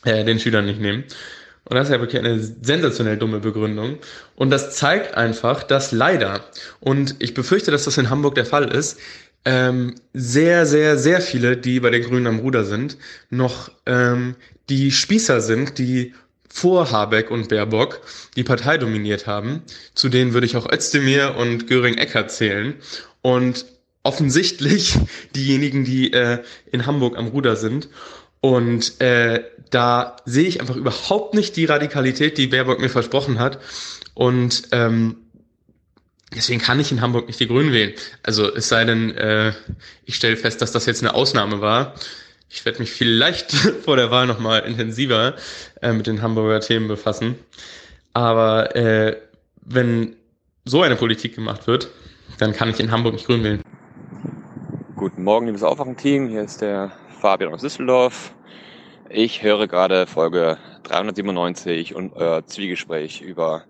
äh, 0.06 0.24
den 0.24 0.40
Schülern 0.40 0.66
nicht 0.66 0.80
nehmen. 0.80 1.06
Und 1.66 1.76
das 1.76 1.88
ist 1.88 1.94
ja 1.94 2.02
wirklich 2.02 2.22
eine 2.22 2.40
sensationell 2.40 3.18
dumme 3.18 3.40
Begründung. 3.40 4.00
Und 4.36 4.50
das 4.50 4.76
zeigt 4.76 5.16
einfach, 5.16 5.64
dass 5.64 5.92
leider, 5.92 6.44
und 6.80 7.16
ich 7.20 7.34
befürchte, 7.34 7.72
dass 7.72 7.86
das 7.86 7.98
in 7.98 8.10
Hamburg 8.10 8.36
der 8.36 8.46
Fall 8.46 8.68
ist, 8.74 9.00
ähm, 9.46 9.96
sehr, 10.14 10.66
sehr, 10.66 10.98
sehr 10.98 11.22
viele, 11.22 11.58
die 11.58 11.80
bei 11.80 11.90
den 11.90 12.04
Grünen 12.04 12.28
am 12.28 12.40
Ruder 12.40 12.66
sind, 12.66 12.98
noch 13.30 13.72
ähm, 13.86 14.36
die 14.70 14.92
Spießer 14.92 15.42
sind, 15.42 15.78
die 15.78 16.14
vor 16.52 16.92
Habeck 16.92 17.32
und 17.32 17.50
Baerbock 17.50 18.02
die 18.36 18.44
Partei 18.44 18.78
dominiert 18.78 19.28
haben. 19.28 19.64
Zu 19.96 20.10
denen 20.10 20.34
würde 20.34 20.46
ich 20.46 20.58
auch 20.58 20.72
Özdemir 20.72 21.36
und 21.38 21.68
Göring-Eckert 21.68 22.32
zählen. 22.32 22.76
Und 23.22 23.66
offensichtlich 24.04 24.98
diejenigen, 25.36 25.86
die 25.86 26.12
äh, 26.14 26.40
in 26.72 26.86
Hamburg 26.86 27.18
am 27.18 27.28
Ruder 27.28 27.56
sind. 27.56 27.90
Und 28.42 29.00
äh, 29.00 29.44
da 29.70 30.18
sehe 30.26 30.48
ich 30.48 30.60
einfach 30.60 30.76
überhaupt 30.76 31.34
nicht 31.34 31.56
die 31.56 31.66
Radikalität, 31.66 32.38
die 32.38 32.48
Baerbock 32.48 32.80
mir 32.80 32.90
versprochen 32.90 33.40
hat. 33.40 33.60
Und 34.14 34.64
ähm, 34.72 35.18
Deswegen 36.34 36.62
kann 36.62 36.80
ich 36.80 36.92
in 36.92 37.02
Hamburg 37.02 37.28
nicht 37.28 37.40
die 37.42 37.48
Grünen 37.48 37.74
wählen. 37.74 37.94
Also 38.24 38.54
es 38.56 38.70
sei 38.70 38.86
denn, 38.86 39.12
äh, 39.18 39.52
ich 40.06 40.16
stelle 40.16 40.38
fest, 40.38 40.62
dass 40.62 40.72
das 40.72 40.86
jetzt 40.86 41.04
eine 41.04 41.14
Ausnahme 41.14 41.60
war. 41.60 41.94
Ich 42.54 42.66
werde 42.66 42.80
mich 42.80 42.92
vielleicht 42.92 43.52
vor 43.86 43.96
der 43.96 44.12
Wahl 44.12 44.28
nochmal 44.28 44.62
intensiver 44.62 45.36
äh, 45.82 45.94
mit 45.94 46.06
den 46.06 46.22
Hamburger 46.22 46.60
Themen 46.60 46.90
befassen. 46.90 47.40
Aber 48.12 48.76
äh, 48.76 49.16
wenn 49.62 50.18
so 50.66 50.82
eine 50.82 50.98
Politik 50.98 51.34
gemacht 51.34 51.66
wird, 51.68 51.90
dann 52.40 52.52
kann 52.52 52.70
ich 52.70 52.80
in 52.82 52.92
Hamburg 52.92 53.14
nicht 53.14 53.26
grün 53.26 53.44
wählen. 53.44 53.62
Guten 54.98 55.24
Morgen, 55.24 55.46
liebes 55.46 55.64
Aufwachen-Team. 55.64 56.28
Hier 56.28 56.42
ist 56.42 56.60
der 56.60 56.92
Fabian 57.22 57.54
aus 57.54 57.62
Düsseldorf. 57.62 58.36
Ich 59.10 59.42
höre 59.44 59.68
gerade 59.68 60.06
Folge 60.06 60.58
397 60.84 61.96
und 61.96 62.14
euer 62.14 62.46
Zwiegespräch 62.46 63.22
über 63.22 63.64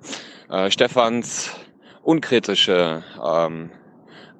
äh, 0.49 0.71
Stefans 0.71 1.51
unkritische 2.01 3.03
ähm, 3.23 3.69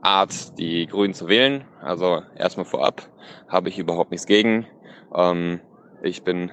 Art, 0.02 0.58
die 0.58 0.88
Grünen 0.88 1.14
zu 1.14 1.28
wählen. 1.28 1.64
Also 1.80 2.24
erstmal 2.36 2.66
vorab 2.66 3.08
habe 3.52 3.70
ich 3.70 3.78
überhaupt 3.78 4.12
nichts 4.12 4.26
gegen. 4.26 4.66
Ähm, 5.14 5.60
ich 6.02 6.24
bin 6.24 6.52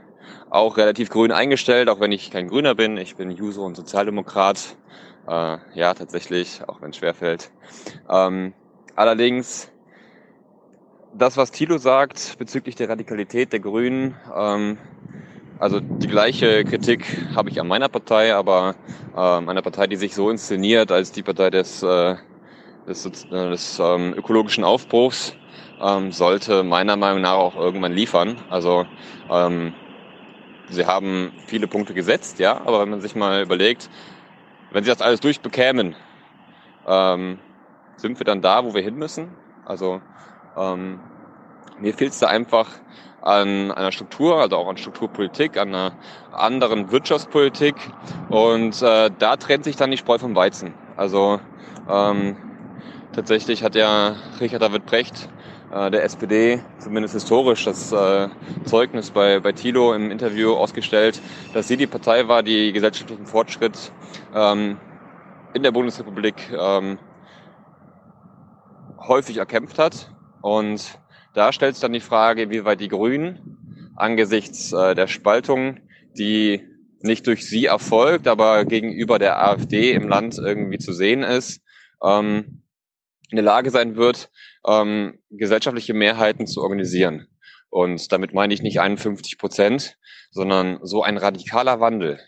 auch 0.50 0.76
relativ 0.76 1.10
grün 1.10 1.32
eingestellt, 1.32 1.88
auch 1.88 2.00
wenn 2.00 2.12
ich 2.12 2.30
kein 2.30 2.48
Grüner 2.48 2.74
bin. 2.74 2.96
Ich 2.96 3.16
bin 3.16 3.30
User 3.30 3.62
und 3.62 3.76
Sozialdemokrat. 3.76 4.76
Äh, 5.26 5.58
ja, 5.74 5.94
tatsächlich, 5.94 6.62
auch 6.66 6.82
wenn 6.82 6.90
es 6.90 6.96
schwerfällt. 6.96 7.50
Ähm, 8.10 8.54
allerdings, 8.96 9.70
das, 11.14 11.36
was 11.36 11.50
Thilo 11.50 11.78
sagt 11.78 12.36
bezüglich 12.38 12.74
der 12.74 12.88
Radikalität 12.88 13.52
der 13.52 13.60
Grünen, 13.60 14.14
ähm, 14.34 14.78
also 15.58 15.80
die 15.80 16.06
gleiche 16.06 16.64
Kritik 16.64 17.04
habe 17.34 17.50
ich 17.50 17.60
an 17.60 17.66
meiner 17.66 17.88
Partei, 17.88 18.34
aber 18.34 18.76
ähm, 19.16 19.48
einer 19.48 19.62
Partei, 19.62 19.86
die 19.86 19.96
sich 19.96 20.14
so 20.14 20.30
inszeniert 20.30 20.92
als 20.92 21.10
die 21.10 21.22
Partei 21.22 21.50
des, 21.50 21.82
äh, 21.82 22.16
des, 22.86 23.04
äh, 23.06 23.50
des 23.50 23.78
ähm, 23.80 24.14
ökologischen 24.16 24.62
Aufbruchs, 24.64 25.34
ähm, 25.80 26.12
sollte 26.12 26.62
meiner 26.62 26.96
Meinung 26.96 27.22
nach 27.22 27.34
auch 27.34 27.56
irgendwann 27.56 27.92
liefern. 27.92 28.36
Also 28.50 28.86
ähm, 29.30 29.72
sie 30.68 30.86
haben 30.86 31.32
viele 31.46 31.66
Punkte 31.66 31.94
gesetzt, 31.94 32.38
ja, 32.38 32.60
aber 32.64 32.80
wenn 32.80 32.90
man 32.90 33.00
sich 33.00 33.14
mal 33.14 33.42
überlegt, 33.42 33.88
wenn 34.72 34.84
sie 34.84 34.90
das 34.90 35.00
alles 35.00 35.20
durchbekämen, 35.20 35.96
ähm, 36.86 37.38
sind 37.96 38.18
wir 38.20 38.24
dann 38.24 38.42
da, 38.42 38.64
wo 38.64 38.74
wir 38.74 38.82
hin 38.82 38.96
müssen? 38.96 39.30
Also 39.64 40.00
ähm, 40.56 41.00
mir 41.80 41.94
fehlt 41.94 42.12
es 42.12 42.18
da 42.18 42.28
einfach 42.28 42.68
an 43.20 43.72
einer 43.72 43.92
Struktur, 43.92 44.36
also 44.36 44.56
auch 44.56 44.68
an 44.68 44.76
Strukturpolitik, 44.76 45.56
an 45.56 45.68
einer 45.68 45.92
anderen 46.32 46.90
Wirtschaftspolitik. 46.90 47.74
Und 48.28 48.80
äh, 48.82 49.10
da 49.18 49.36
trennt 49.36 49.64
sich 49.64 49.76
dann 49.76 49.90
die 49.90 49.96
Spreu 49.96 50.18
vom 50.18 50.34
Weizen. 50.34 50.72
Also 50.96 51.40
ähm, 51.88 52.36
tatsächlich 53.12 53.62
hat 53.64 53.74
ja 53.74 54.16
Richard 54.40 54.62
David 54.62 54.86
Brecht 54.86 55.28
äh, 55.72 55.90
der 55.90 56.04
SPD 56.04 56.60
zumindest 56.78 57.14
historisch 57.14 57.64
das 57.64 57.92
äh, 57.92 58.28
Zeugnis 58.64 59.10
bei, 59.10 59.40
bei 59.40 59.52
Thilo 59.52 59.94
im 59.94 60.10
Interview 60.10 60.54
ausgestellt, 60.54 61.20
dass 61.52 61.68
sie 61.68 61.76
die 61.76 61.86
Partei 61.86 62.28
war, 62.28 62.42
die 62.42 62.72
gesellschaftlichen 62.72 63.26
Fortschritt 63.26 63.92
ähm, 64.34 64.78
in 65.54 65.62
der 65.62 65.72
Bundesrepublik 65.72 66.50
ähm, 66.52 66.98
häufig 68.98 69.38
erkämpft 69.38 69.78
hat. 69.78 70.10
Und 70.40 70.98
da 71.34 71.52
stellt 71.52 71.74
sich 71.74 71.82
dann 71.82 71.92
die 71.92 72.00
Frage, 72.00 72.50
wie 72.50 72.64
weit 72.64 72.80
die 72.80 72.88
Grünen 72.88 73.92
angesichts 73.96 74.72
äh, 74.72 74.94
der 74.94 75.06
Spaltung, 75.06 75.78
die 76.16 76.62
nicht 77.00 77.26
durch 77.26 77.46
sie 77.46 77.66
erfolgt, 77.66 78.26
aber 78.26 78.64
gegenüber 78.64 79.18
der 79.18 79.42
AfD 79.42 79.92
im 79.92 80.08
Land 80.08 80.38
irgendwie 80.38 80.78
zu 80.78 80.92
sehen 80.92 81.22
ist, 81.22 81.62
ähm, 82.02 82.62
in 83.30 83.36
der 83.36 83.44
Lage 83.44 83.70
sein 83.70 83.96
wird, 83.96 84.30
ähm, 84.66 85.18
gesellschaftliche 85.30 85.94
Mehrheiten 85.94 86.46
zu 86.46 86.62
organisieren. 86.62 87.28
Und 87.70 88.10
damit 88.12 88.32
meine 88.32 88.54
ich 88.54 88.62
nicht 88.62 88.80
51 88.80 89.38
Prozent, 89.38 89.98
sondern 90.30 90.78
so 90.82 91.02
ein 91.02 91.18
radikaler 91.18 91.80
Wandel 91.80 92.20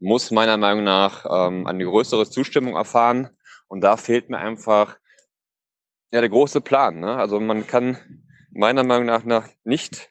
muss 0.00 0.30
meiner 0.30 0.58
Meinung 0.58 0.84
nach 0.84 1.24
ähm, 1.28 1.66
eine 1.66 1.84
größere 1.84 2.28
Zustimmung 2.28 2.76
erfahren. 2.76 3.30
Und 3.68 3.82
da 3.82 3.96
fehlt 3.96 4.28
mir 4.28 4.38
einfach 4.38 4.98
ja 6.12 6.20
der 6.20 6.28
große 6.28 6.60
Plan. 6.60 7.00
Ne? 7.00 7.16
Also 7.16 7.40
man 7.40 7.66
kann 7.66 7.96
meiner 8.52 8.84
Meinung 8.84 9.06
nach, 9.06 9.24
nach 9.24 9.48
nicht 9.64 10.10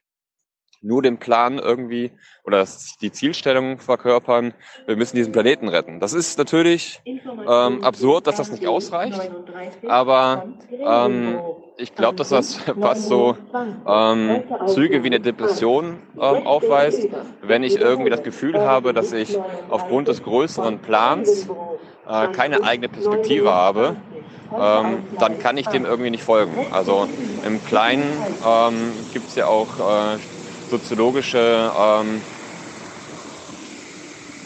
nur 0.83 1.01
den 1.01 1.17
Plan 1.17 1.59
irgendwie 1.59 2.11
oder 2.45 2.65
die 3.01 3.11
Zielstellung 3.11 3.79
verkörpern, 3.79 4.53
wir 4.85 4.95
müssen 4.97 5.15
diesen 5.15 5.31
Planeten 5.31 5.69
retten. 5.69 5.99
Das 5.99 6.13
ist 6.13 6.37
natürlich 6.37 7.01
ähm, 7.05 7.83
absurd, 7.83 8.27
dass 8.27 8.35
das 8.35 8.51
nicht 8.51 8.67
ausreicht, 8.67 9.31
aber 9.87 10.47
ähm, 10.71 11.39
ich 11.77 11.95
glaube, 11.95 12.17
dass 12.17 12.29
das 12.29 12.55
fast 12.79 13.07
so 13.07 13.37
ähm, 13.87 14.43
Züge 14.67 15.03
wie 15.03 15.07
eine 15.07 15.19
Depression 15.19 15.99
ähm, 16.15 16.45
aufweist, 16.45 17.07
wenn 17.41 17.63
ich 17.63 17.77
irgendwie 17.77 18.09
das 18.09 18.23
Gefühl 18.23 18.59
habe, 18.59 18.93
dass 18.93 19.13
ich 19.13 19.39
aufgrund 19.69 20.09
des 20.09 20.21
größeren 20.21 20.79
Plans 20.79 21.47
äh, 22.07 22.27
keine 22.27 22.63
eigene 22.63 22.89
Perspektive 22.89 23.51
habe 23.51 23.95
ähm, 24.59 25.03
dann 25.19 25.39
kann 25.39 25.57
ich 25.57 25.67
dem 25.67 25.85
irgendwie 25.85 26.11
nicht 26.11 26.23
folgen. 26.23 26.67
Also 26.71 27.07
im 27.45 27.63
Kleinen 27.65 28.03
ähm, 28.45 28.93
gibt 29.13 29.29
es 29.29 29.35
ja 29.35 29.47
auch 29.47 29.79
äh, 29.79 30.17
soziologische 30.73 31.71
ähm, 31.79 32.19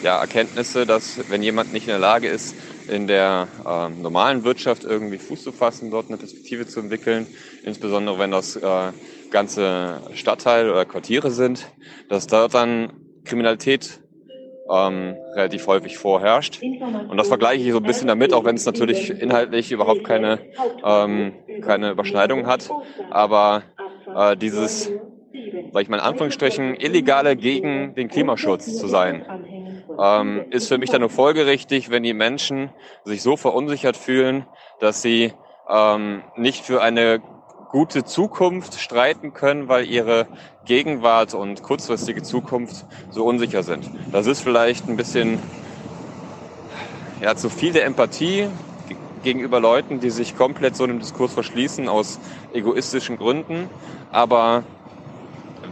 ja, 0.02 0.20
Erkenntnisse, 0.20 0.84
dass 0.84 1.18
wenn 1.30 1.42
jemand 1.42 1.72
nicht 1.72 1.84
in 1.84 1.90
der 1.90 1.98
Lage 1.98 2.28
ist, 2.28 2.54
in 2.86 3.06
der 3.06 3.48
äh, 3.64 3.88
normalen 3.88 4.44
Wirtschaft 4.44 4.84
irgendwie 4.84 5.16
Fuß 5.16 5.42
zu 5.42 5.52
fassen, 5.52 5.90
dort 5.90 6.08
eine 6.08 6.18
Perspektive 6.18 6.66
zu 6.66 6.80
entwickeln, 6.80 7.26
insbesondere 7.64 8.18
wenn 8.18 8.30
das 8.30 8.56
äh, 8.56 8.92
ganze 9.30 10.02
Stadtteile 10.12 10.70
oder 10.70 10.84
Quartiere 10.84 11.30
sind, 11.30 11.66
dass 12.10 12.26
dort 12.26 12.52
dann 12.52 12.92
Kriminalität 13.24 14.00
ähm, 14.70 15.16
relativ 15.34 15.66
häufig 15.66 15.96
vorherrscht. 15.96 16.60
Und 16.62 17.16
das 17.16 17.28
vergleiche 17.28 17.64
ich 17.64 17.72
so 17.72 17.78
ein 17.78 17.84
bisschen 17.84 18.08
damit, 18.08 18.34
auch 18.34 18.44
wenn 18.44 18.56
es 18.56 18.66
natürlich 18.66 19.10
inhaltlich 19.10 19.72
überhaupt 19.72 20.04
keine, 20.04 20.40
ähm, 20.84 21.32
keine 21.62 21.92
Überschneidung 21.92 22.46
hat. 22.46 22.68
Aber 23.10 23.62
äh, 24.14 24.36
dieses, 24.36 24.90
sag 25.72 25.82
ich 25.82 25.88
mal 25.88 25.98
in 25.98 26.02
Anführungsstrichen, 26.02 26.74
illegale 26.74 27.36
gegen 27.36 27.94
den 27.94 28.08
Klimaschutz 28.08 28.76
zu 28.76 28.88
sein, 28.88 29.24
ähm, 29.98 30.44
ist 30.50 30.68
für 30.68 30.78
mich 30.78 30.90
dann 30.90 31.00
nur 31.00 31.10
folgerichtig, 31.10 31.90
wenn 31.90 32.02
die 32.02 32.14
Menschen 32.14 32.70
sich 33.04 33.22
so 33.22 33.36
verunsichert 33.36 33.96
fühlen, 33.96 34.46
dass 34.80 35.02
sie 35.02 35.32
ähm, 35.68 36.22
nicht 36.36 36.64
für 36.64 36.82
eine 36.82 37.20
gute 37.70 38.04
Zukunft 38.04 38.80
streiten 38.80 39.34
können, 39.34 39.68
weil 39.68 39.86
ihre 39.86 40.26
Gegenwart 40.64 41.34
und 41.34 41.62
kurzfristige 41.62 42.22
Zukunft 42.22 42.86
so 43.10 43.24
unsicher 43.24 43.62
sind. 43.62 43.90
Das 44.10 44.26
ist 44.26 44.40
vielleicht 44.40 44.88
ein 44.88 44.96
bisschen 44.96 45.38
ja, 47.20 47.34
zu 47.36 47.50
viel 47.50 47.72
der 47.72 47.84
Empathie 47.84 48.48
gegenüber 49.22 49.60
Leuten, 49.60 50.00
die 50.00 50.10
sich 50.10 50.36
komplett 50.36 50.76
so 50.76 50.84
einem 50.84 51.00
Diskurs 51.00 51.34
verschließen 51.34 51.88
aus 51.88 52.20
egoistischen 52.52 53.16
Gründen. 53.16 53.68
Aber 54.10 54.62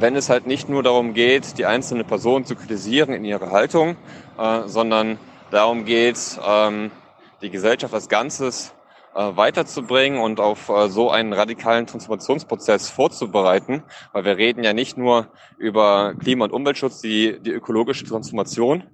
wenn 0.00 0.16
es 0.16 0.28
halt 0.28 0.46
nicht 0.46 0.68
nur 0.68 0.82
darum 0.82 1.14
geht, 1.14 1.58
die 1.58 1.66
einzelne 1.66 2.04
Person 2.04 2.44
zu 2.44 2.56
kritisieren 2.56 3.12
in 3.12 3.24
ihrer 3.24 3.50
Haltung, 3.50 3.96
äh, 4.38 4.62
sondern 4.66 5.18
darum 5.50 5.84
geht, 5.84 6.18
ähm, 6.46 6.90
die 7.42 7.50
Gesellschaft 7.50 7.94
als 7.94 8.08
Ganzes 8.08 8.74
äh, 9.14 9.18
weiterzubringen 9.18 10.20
und 10.20 10.40
auf 10.40 10.68
äh, 10.68 10.88
so 10.88 11.10
einen 11.10 11.32
radikalen 11.32 11.86
Transformationsprozess 11.86 12.88
vorzubereiten, 12.88 13.82
weil 14.12 14.24
wir 14.24 14.36
reden 14.36 14.64
ja 14.64 14.72
nicht 14.72 14.96
nur 14.96 15.28
über 15.58 16.14
Klima- 16.18 16.44
und 16.46 16.52
Umweltschutz, 16.52 17.00
die, 17.00 17.38
die 17.40 17.50
ökologische 17.50 18.04
Transformation, 18.04 18.84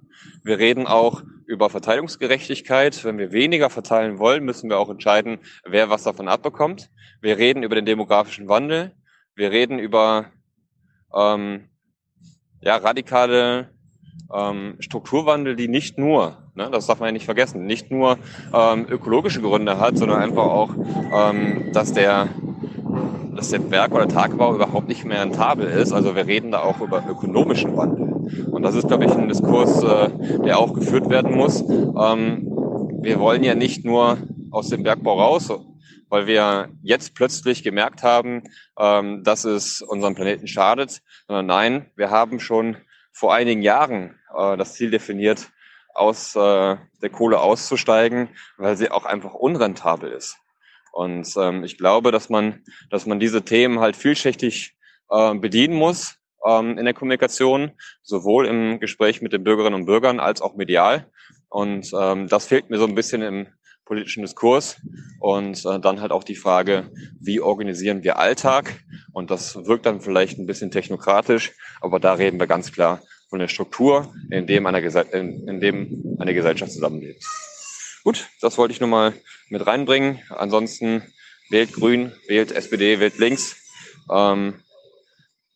wir 0.43 0.59
reden 0.59 0.87
auch 0.87 1.23
über 1.45 1.69
Verteilungsgerechtigkeit. 1.69 3.03
Wenn 3.03 3.17
wir 3.17 3.31
weniger 3.31 3.69
verteilen 3.69 4.19
wollen, 4.19 4.43
müssen 4.43 4.69
wir 4.69 4.77
auch 4.79 4.89
entscheiden, 4.89 5.39
wer 5.65 5.89
was 5.89 6.03
davon 6.03 6.27
abbekommt. 6.27 6.89
Wir 7.21 7.37
reden 7.37 7.63
über 7.63 7.75
den 7.75 7.85
demografischen 7.85 8.47
Wandel. 8.47 8.91
Wir 9.35 9.51
reden 9.51 9.79
über 9.79 10.31
ähm, 11.15 11.69
ja, 12.61 12.77
radikale 12.77 13.69
ähm, 14.33 14.75
Strukturwandel, 14.79 15.55
die 15.55 15.67
nicht 15.67 15.97
nur, 15.97 16.37
ne, 16.55 16.69
das 16.71 16.87
darf 16.87 16.99
man 16.99 17.07
ja 17.07 17.13
nicht 17.13 17.25
vergessen, 17.25 17.65
nicht 17.65 17.91
nur 17.91 18.17
ähm, 18.53 18.85
ökologische 18.89 19.41
Gründe 19.41 19.79
hat, 19.79 19.97
sondern 19.97 20.21
einfach 20.21 20.45
auch, 20.45 20.71
ähm, 21.13 21.71
dass 21.73 21.93
der 21.93 22.29
dass 23.35 23.49
der 23.49 23.59
Berg- 23.59 23.93
oder 23.93 24.07
Tagebau 24.07 24.53
überhaupt 24.53 24.87
nicht 24.87 25.05
mehr 25.05 25.21
rentabel 25.21 25.67
ist. 25.67 25.91
Also 25.91 26.15
wir 26.15 26.27
reden 26.27 26.51
da 26.51 26.61
auch 26.61 26.79
über 26.81 27.03
ökonomischen 27.09 27.75
Wandel. 27.75 28.47
Und 28.51 28.61
das 28.61 28.75
ist, 28.75 28.87
glaube 28.87 29.05
ich, 29.05 29.11
ein 29.11 29.27
Diskurs, 29.27 29.83
äh, 29.83 30.09
der 30.45 30.59
auch 30.59 30.73
geführt 30.73 31.09
werden 31.09 31.35
muss. 31.35 31.61
Ähm, 31.61 32.47
wir 33.01 33.19
wollen 33.19 33.43
ja 33.43 33.55
nicht 33.55 33.85
nur 33.85 34.17
aus 34.51 34.69
dem 34.69 34.83
Bergbau 34.83 35.19
raus, 35.19 35.51
weil 36.13 36.27
wir 36.27 36.69
jetzt 36.83 37.15
plötzlich 37.15 37.63
gemerkt 37.63 38.03
haben, 38.03 38.43
ähm, 38.77 39.23
dass 39.23 39.45
es 39.45 39.81
unserem 39.81 40.13
Planeten 40.13 40.45
schadet, 40.45 41.01
sondern 41.25 41.47
nein, 41.47 41.91
wir 41.95 42.11
haben 42.11 42.39
schon 42.39 42.77
vor 43.11 43.33
einigen 43.33 43.63
Jahren 43.63 44.19
äh, 44.37 44.55
das 44.55 44.75
Ziel 44.75 44.91
definiert, 44.91 45.49
aus 45.95 46.35
äh, 46.35 46.77
der 47.01 47.09
Kohle 47.11 47.39
auszusteigen, 47.39 48.29
weil 48.57 48.77
sie 48.77 48.91
auch 48.91 49.05
einfach 49.05 49.33
unrentabel 49.33 50.11
ist. 50.11 50.37
Und 50.91 51.33
ähm, 51.35 51.63
ich 51.63 51.79
glaube, 51.79 52.11
dass 52.11 52.29
man, 52.29 52.63
dass 52.91 53.07
man 53.07 53.19
diese 53.19 53.41
Themen 53.41 53.79
halt 53.79 53.95
vielschichtig 53.95 54.75
äh, 55.09 55.33
bedienen 55.33 55.73
muss 55.73 56.17
ähm, 56.45 56.77
in 56.77 56.85
der 56.85 56.93
Kommunikation, 56.93 57.71
sowohl 58.03 58.45
im 58.45 58.79
Gespräch 58.79 59.23
mit 59.23 59.33
den 59.33 59.43
Bürgerinnen 59.43 59.79
und 59.79 59.87
Bürgern 59.87 60.19
als 60.19 60.43
auch 60.43 60.53
medial. 60.53 61.09
Und 61.49 61.91
ähm, 61.99 62.27
das 62.27 62.45
fehlt 62.45 62.69
mir 62.69 62.77
so 62.77 62.85
ein 62.85 62.93
bisschen 62.93 63.23
im 63.23 63.47
politischen 63.85 64.21
Diskurs. 64.21 64.81
Und 65.19 65.65
äh, 65.65 65.79
dann 65.79 66.01
halt 66.01 66.11
auch 66.11 66.23
die 66.23 66.35
Frage, 66.35 66.91
wie 67.19 67.39
organisieren 67.39 68.03
wir 68.03 68.19
Alltag? 68.19 68.83
Und 69.11 69.31
das 69.31 69.65
wirkt 69.65 69.85
dann 69.85 70.01
vielleicht 70.01 70.39
ein 70.39 70.45
bisschen 70.45 70.71
technokratisch, 70.71 71.53
aber 71.81 71.99
da 71.99 72.13
reden 72.13 72.39
wir 72.39 72.47
ganz 72.47 72.71
klar 72.71 73.01
von 73.29 73.39
der 73.39 73.47
Struktur, 73.47 74.13
in 74.29 74.47
dem 74.47 74.65
eine, 74.65 74.79
in, 74.79 75.47
in 75.47 75.59
dem 75.59 76.17
eine 76.19 76.33
Gesellschaft 76.33 76.71
zusammenlebt. 76.71 77.23
Gut, 78.03 78.27
das 78.41 78.57
wollte 78.57 78.73
ich 78.73 78.79
nur 78.79 78.89
mal 78.89 79.13
mit 79.49 79.65
reinbringen. 79.65 80.19
Ansonsten 80.29 81.03
wählt 81.49 81.73
Grün, 81.73 82.11
wählt 82.27 82.51
SPD, 82.51 82.99
wählt 82.99 83.17
links. 83.17 83.55
Ähm, 84.11 84.61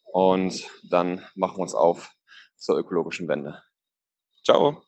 und 0.05 0.67
dann 0.89 1.23
machen 1.35 1.57
wir 1.57 1.63
uns 1.63 1.75
auf 1.75 2.09
zur 2.57 2.77
ökologischen 2.77 3.27
Wende. 3.27 3.61
Ciao. 4.43 4.86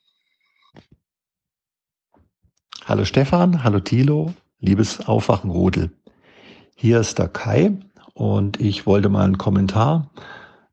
Hallo 2.89 3.05
Stefan, 3.05 3.63
hallo 3.63 3.81
Thilo, 3.81 4.33
liebes 4.61 5.07
Aufwachenrudel. 5.07 5.91
Hier 6.73 6.99
ist 6.99 7.19
der 7.19 7.27
Kai 7.27 7.73
und 8.15 8.59
ich 8.59 8.87
wollte 8.87 9.09
mal 9.09 9.25
einen 9.25 9.37
Kommentar 9.37 10.09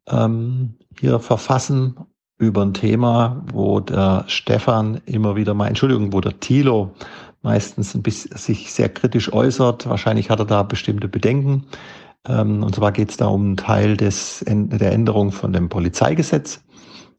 ähm, 0.08 0.76
hier 0.98 1.20
verfassen 1.20 1.94
über 2.38 2.62
ein 2.62 2.72
Thema, 2.72 3.44
wo 3.52 3.80
der 3.80 4.24
Stefan 4.28 5.02
immer 5.04 5.36
wieder 5.36 5.52
mal, 5.52 5.66
Entschuldigung, 5.68 6.14
wo 6.14 6.22
der 6.22 6.40
Thilo 6.40 6.94
meistens 7.42 7.94
ein 7.94 8.02
bisschen 8.02 8.34
sich 8.34 8.72
sehr 8.72 8.88
kritisch 8.88 9.30
äußert. 9.30 9.86
Wahrscheinlich 9.86 10.30
hat 10.30 10.38
er 10.38 10.46
da 10.46 10.62
bestimmte 10.62 11.08
Bedenken. 11.08 11.66
Ähm, 12.26 12.62
und 12.62 12.74
zwar 12.74 12.92
geht 12.92 13.10
es 13.10 13.18
da 13.18 13.26
um 13.26 13.42
einen 13.42 13.56
Teil 13.58 13.94
des, 13.94 14.42
der 14.48 14.92
Änderung 14.92 15.32
von 15.32 15.52
dem 15.52 15.68
Polizeigesetz. 15.68 16.64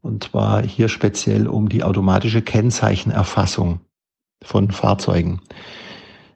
Und 0.01 0.23
zwar 0.23 0.63
hier 0.63 0.89
speziell 0.89 1.47
um 1.47 1.69
die 1.69 1.83
automatische 1.83 2.41
Kennzeichenerfassung 2.41 3.81
von 4.43 4.71
Fahrzeugen. 4.71 5.41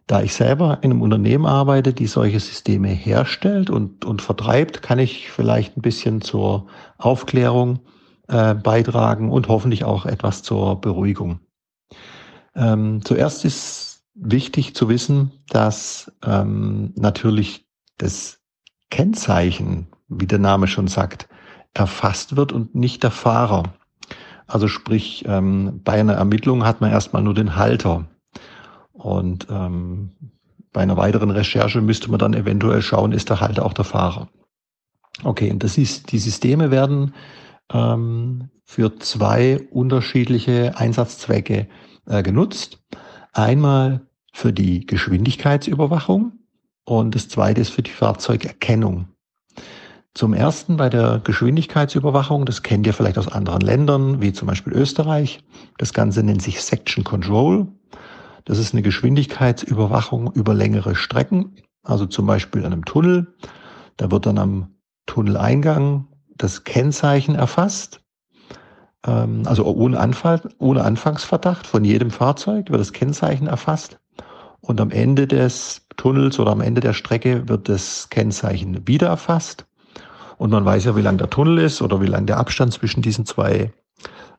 Da 0.07 0.21
ich 0.21 0.33
selber 0.33 0.79
in 0.81 0.91
einem 0.91 1.01
Unternehmen 1.01 1.45
arbeite, 1.45 1.93
die 1.93 2.07
solche 2.07 2.39
Systeme 2.39 2.89
herstellt 2.89 3.69
und, 3.69 4.03
und 4.03 4.21
vertreibt, 4.21 4.81
kann 4.81 4.99
ich 4.99 5.31
vielleicht 5.31 5.77
ein 5.77 5.81
bisschen 5.81 6.21
zur 6.21 6.67
Aufklärung 6.97 7.79
äh, 8.27 8.53
beitragen 8.53 9.31
und 9.31 9.47
hoffentlich 9.47 9.83
auch 9.85 10.05
etwas 10.05 10.43
zur 10.43 10.81
Beruhigung. 10.81 11.39
Ähm, 12.55 13.01
zuerst 13.05 13.45
ist 13.45 14.03
wichtig 14.13 14.75
zu 14.75 14.89
wissen, 14.89 15.31
dass 15.47 16.11
ähm, 16.25 16.93
natürlich 16.95 17.65
das 17.97 18.41
Kennzeichen, 18.89 19.87
wie 20.09 20.27
der 20.27 20.39
Name 20.39 20.67
schon 20.67 20.87
sagt, 20.87 21.29
erfasst 21.73 22.35
wird 22.35 22.51
und 22.51 22.75
nicht 22.75 23.03
der 23.03 23.11
Fahrer. 23.11 23.73
Also 24.51 24.67
sprich, 24.67 25.23
ähm, 25.27 25.79
bei 25.83 25.93
einer 25.93 26.13
Ermittlung 26.13 26.65
hat 26.65 26.81
man 26.81 26.91
erstmal 26.91 27.23
nur 27.23 27.33
den 27.33 27.55
Halter. 27.55 28.07
Und 28.91 29.47
ähm, 29.49 30.11
bei 30.73 30.81
einer 30.81 30.97
weiteren 30.97 31.31
Recherche 31.31 31.79
müsste 31.79 32.11
man 32.11 32.19
dann 32.19 32.33
eventuell 32.33 32.81
schauen, 32.81 33.13
ist 33.13 33.29
der 33.29 33.39
Halter 33.39 33.65
auch 33.65 33.73
der 33.73 33.85
Fahrer. 33.85 34.27
Okay, 35.23 35.51
und 35.51 35.63
das 35.63 35.77
ist, 35.77 36.11
die 36.11 36.19
Systeme 36.19 36.69
werden 36.69 37.13
ähm, 37.71 38.49
für 38.65 38.97
zwei 38.99 39.65
unterschiedliche 39.71 40.77
Einsatzzwecke 40.77 41.67
äh, 42.07 42.21
genutzt. 42.21 42.83
Einmal 43.31 44.01
für 44.33 44.51
die 44.51 44.85
Geschwindigkeitsüberwachung 44.85 46.33
und 46.83 47.15
das 47.15 47.29
zweite 47.29 47.61
ist 47.61 47.69
für 47.69 47.83
die 47.83 47.91
Fahrzeugerkennung. 47.91 49.07
Zum 50.13 50.33
ersten 50.33 50.75
bei 50.75 50.89
der 50.89 51.21
Geschwindigkeitsüberwachung, 51.23 52.45
das 52.45 52.63
kennt 52.63 52.85
ihr 52.85 52.93
vielleicht 52.93 53.17
aus 53.17 53.29
anderen 53.29 53.61
Ländern, 53.61 54.21
wie 54.21 54.33
zum 54.33 54.47
Beispiel 54.47 54.73
Österreich. 54.73 55.41
Das 55.77 55.93
Ganze 55.93 56.21
nennt 56.21 56.41
sich 56.41 56.61
Section 56.61 57.05
Control. 57.05 57.67
Das 58.43 58.57
ist 58.57 58.73
eine 58.73 58.81
Geschwindigkeitsüberwachung 58.81 60.31
über 60.33 60.53
längere 60.53 60.95
Strecken, 60.95 61.55
also 61.83 62.05
zum 62.05 62.25
Beispiel 62.25 62.65
an 62.65 62.73
einem 62.73 62.85
Tunnel. 62.85 63.35
Da 63.95 64.11
wird 64.11 64.25
dann 64.25 64.37
am 64.37 64.75
Tunneleingang 65.05 66.07
das 66.35 66.65
Kennzeichen 66.65 67.35
erfasst, 67.35 68.01
ähm, 69.05 69.43
also 69.45 69.63
ohne, 69.65 69.97
Anfall, 69.97 70.41
ohne 70.57 70.83
Anfangsverdacht 70.83 71.65
von 71.65 71.85
jedem 71.85 72.11
Fahrzeug 72.11 72.69
wird 72.69 72.81
das 72.81 72.93
Kennzeichen 72.93 73.47
erfasst 73.47 73.99
und 74.59 74.81
am 74.81 74.91
Ende 74.91 75.27
des 75.27 75.87
Tunnels 75.95 76.39
oder 76.39 76.51
am 76.51 76.61
Ende 76.61 76.81
der 76.81 76.93
Strecke 76.93 77.47
wird 77.47 77.69
das 77.69 78.09
Kennzeichen 78.09 78.87
wieder 78.87 79.07
erfasst 79.07 79.65
und 80.41 80.49
man 80.49 80.65
weiß 80.65 80.85
ja, 80.85 80.95
wie 80.95 81.03
lang 81.03 81.19
der 81.19 81.29
Tunnel 81.29 81.59
ist 81.59 81.83
oder 81.83 82.01
wie 82.01 82.07
lang 82.07 82.25
der 82.25 82.37
Abstand 82.37 82.73
zwischen 82.73 83.03
diesen 83.03 83.27
zwei 83.27 83.71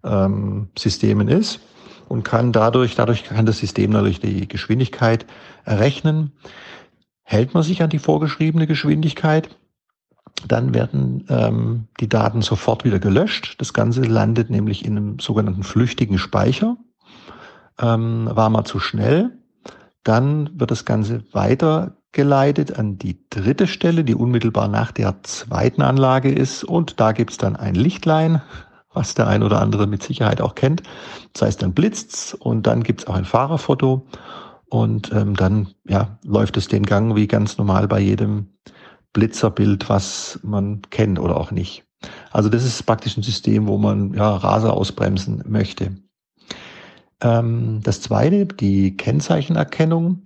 ähm, 0.03 0.69
Systemen 0.77 1.29
ist 1.29 1.61
und 2.09 2.25
kann 2.25 2.51
dadurch, 2.51 2.97
dadurch 2.97 3.23
kann 3.23 3.47
das 3.47 3.59
System 3.59 3.93
natürlich 3.93 4.19
die 4.19 4.49
Geschwindigkeit 4.49 5.27
errechnen. 5.65 6.33
Hält 7.23 7.55
man 7.55 7.63
sich 7.63 7.85
an 7.85 7.91
die 7.91 8.01
vorgeschriebene 8.01 8.67
Geschwindigkeit, 8.67 9.57
dann 10.49 10.75
werden 10.75 11.25
ähm, 11.29 11.87
die 12.01 12.09
Daten 12.09 12.43
sofort 12.43 12.85
wieder 12.85 12.99
gelöscht. 12.99 13.55
Das 13.61 13.73
Ganze 13.73 14.03
landet 14.03 14.51
nämlich 14.51 14.85
in 14.85 14.97
einem 14.97 15.19
sogenannten 15.21 15.63
flüchtigen 15.63 16.19
Speicher. 16.19 16.79
Ähm, 17.79 18.29
war 18.29 18.51
mal 18.51 18.65
zu 18.65 18.81
schnell, 18.81 19.39
dann 20.03 20.51
wird 20.59 20.73
das 20.73 20.85
Ganze 20.85 21.23
weitergeleitet 22.13 22.79
an 22.79 22.99
die 22.99 23.19
dritte 23.31 23.67
Stelle, 23.67 24.05
die 24.05 24.15
unmittelbar 24.15 24.69
nach 24.69 24.93
der 24.93 25.23
zweiten 25.23 25.83
Anlage 25.83 26.31
ist. 26.31 26.63
Und 26.63 27.01
da 27.01 27.13
gibt's 27.13 27.39
dann 27.39 27.57
ein 27.57 27.75
Lichtlein, 27.75 28.43
was 28.93 29.15
der 29.15 29.29
ein 29.29 29.43
oder 29.43 29.61
andere 29.61 29.87
mit 29.87 30.03
Sicherheit 30.03 30.41
auch 30.41 30.55
kennt. 30.55 30.83
Das 31.33 31.43
heißt, 31.43 31.63
dann 31.63 31.73
blitzt's 31.73 32.35
und 32.35 32.67
dann 32.67 32.83
gibt's 32.83 33.07
auch 33.07 33.15
ein 33.15 33.25
Fahrerfoto. 33.25 34.07
Und 34.69 35.13
ähm, 35.13 35.35
dann 35.35 35.69
ja, 35.87 36.19
läuft 36.25 36.57
es 36.57 36.69
den 36.69 36.85
Gang 36.85 37.15
wie 37.17 37.27
ganz 37.27 37.59
normal 37.59 37.89
bei 37.89 38.01
jedem 38.01 38.49
Blitzerbild, 39.13 39.89
was 39.89 40.39
man 40.43 40.83
kennt 40.91 41.19
oder 41.19 41.37
auch 41.37 41.51
nicht. 41.51 41.85
Also 42.31 42.49
das 42.49 42.65
ist 42.65 42.83
praktisch 42.85 43.17
ein 43.17 43.23
System, 43.23 43.69
wo 43.69 43.79
man 43.79 44.15
ja, 44.15 44.37
Raser 44.37 44.73
ausbremsen 44.75 45.45
möchte. 45.47 45.97
Ähm, 47.23 47.81
das 47.83 48.01
zweite, 48.01 48.47
die 48.47 48.97
Kennzeichenerkennung. 48.97 50.25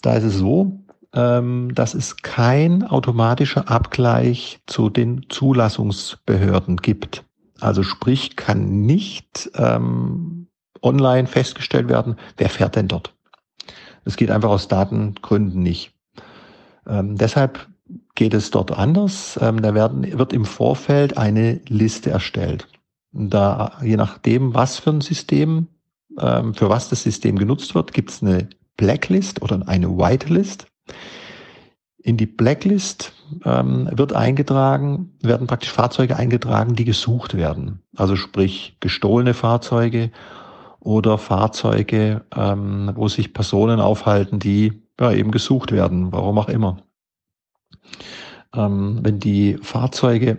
Da 0.00 0.14
ist 0.14 0.24
es 0.24 0.34
so, 0.34 0.81
ähm, 1.14 1.74
dass 1.74 1.94
es 1.94 2.18
kein 2.18 2.84
automatischer 2.84 3.68
Abgleich 3.68 4.60
zu 4.66 4.88
den 4.88 5.26
Zulassungsbehörden 5.28 6.76
gibt. 6.78 7.24
Also 7.60 7.82
sprich, 7.82 8.36
kann 8.36 8.82
nicht 8.82 9.50
ähm, 9.54 10.48
online 10.80 11.26
festgestellt 11.26 11.88
werden, 11.88 12.16
wer 12.36 12.48
fährt 12.48 12.76
denn 12.76 12.88
dort. 12.88 13.14
Das 14.04 14.16
geht 14.16 14.30
einfach 14.30 14.50
aus 14.50 14.68
Datengründen 14.68 15.62
nicht. 15.62 15.92
Ähm, 16.86 17.16
deshalb 17.16 17.68
geht 18.14 18.34
es 18.34 18.50
dort 18.50 18.72
anders. 18.72 19.38
Ähm, 19.40 19.62
da 19.62 19.74
werden, 19.74 20.18
wird 20.18 20.32
im 20.32 20.44
Vorfeld 20.44 21.16
eine 21.16 21.60
Liste 21.68 22.10
erstellt. 22.10 22.66
Da, 23.12 23.78
je 23.82 23.96
nachdem, 23.96 24.54
was 24.54 24.78
für 24.78 24.90
ein 24.90 25.00
System, 25.00 25.68
ähm, 26.18 26.54
für 26.54 26.68
was 26.68 26.88
das 26.88 27.02
System 27.02 27.38
genutzt 27.38 27.74
wird, 27.74 27.92
gibt 27.92 28.10
es 28.10 28.22
eine 28.22 28.48
Blacklist 28.76 29.42
oder 29.42 29.62
eine 29.68 29.88
Whitelist. 29.88 30.66
In 31.98 32.16
die 32.16 32.26
Blacklist 32.26 33.12
ähm, 33.44 33.88
wird 33.92 34.12
eingetragen, 34.12 35.16
werden 35.22 35.46
praktisch 35.46 35.70
Fahrzeuge 35.70 36.16
eingetragen, 36.16 36.74
die 36.74 36.84
gesucht 36.84 37.34
werden. 37.34 37.80
Also 37.96 38.16
sprich 38.16 38.76
gestohlene 38.80 39.34
Fahrzeuge 39.34 40.10
oder 40.80 41.16
Fahrzeuge, 41.16 42.24
ähm, 42.34 42.90
wo 42.94 43.06
sich 43.06 43.32
Personen 43.32 43.80
aufhalten, 43.80 44.40
die 44.40 44.82
ja, 44.98 45.12
eben 45.12 45.30
gesucht 45.30 45.70
werden, 45.70 46.12
warum 46.12 46.38
auch 46.38 46.48
immer. 46.48 46.78
Ähm, 48.54 48.98
wenn 49.02 49.18
die 49.18 49.58
Fahrzeuge 49.62 50.38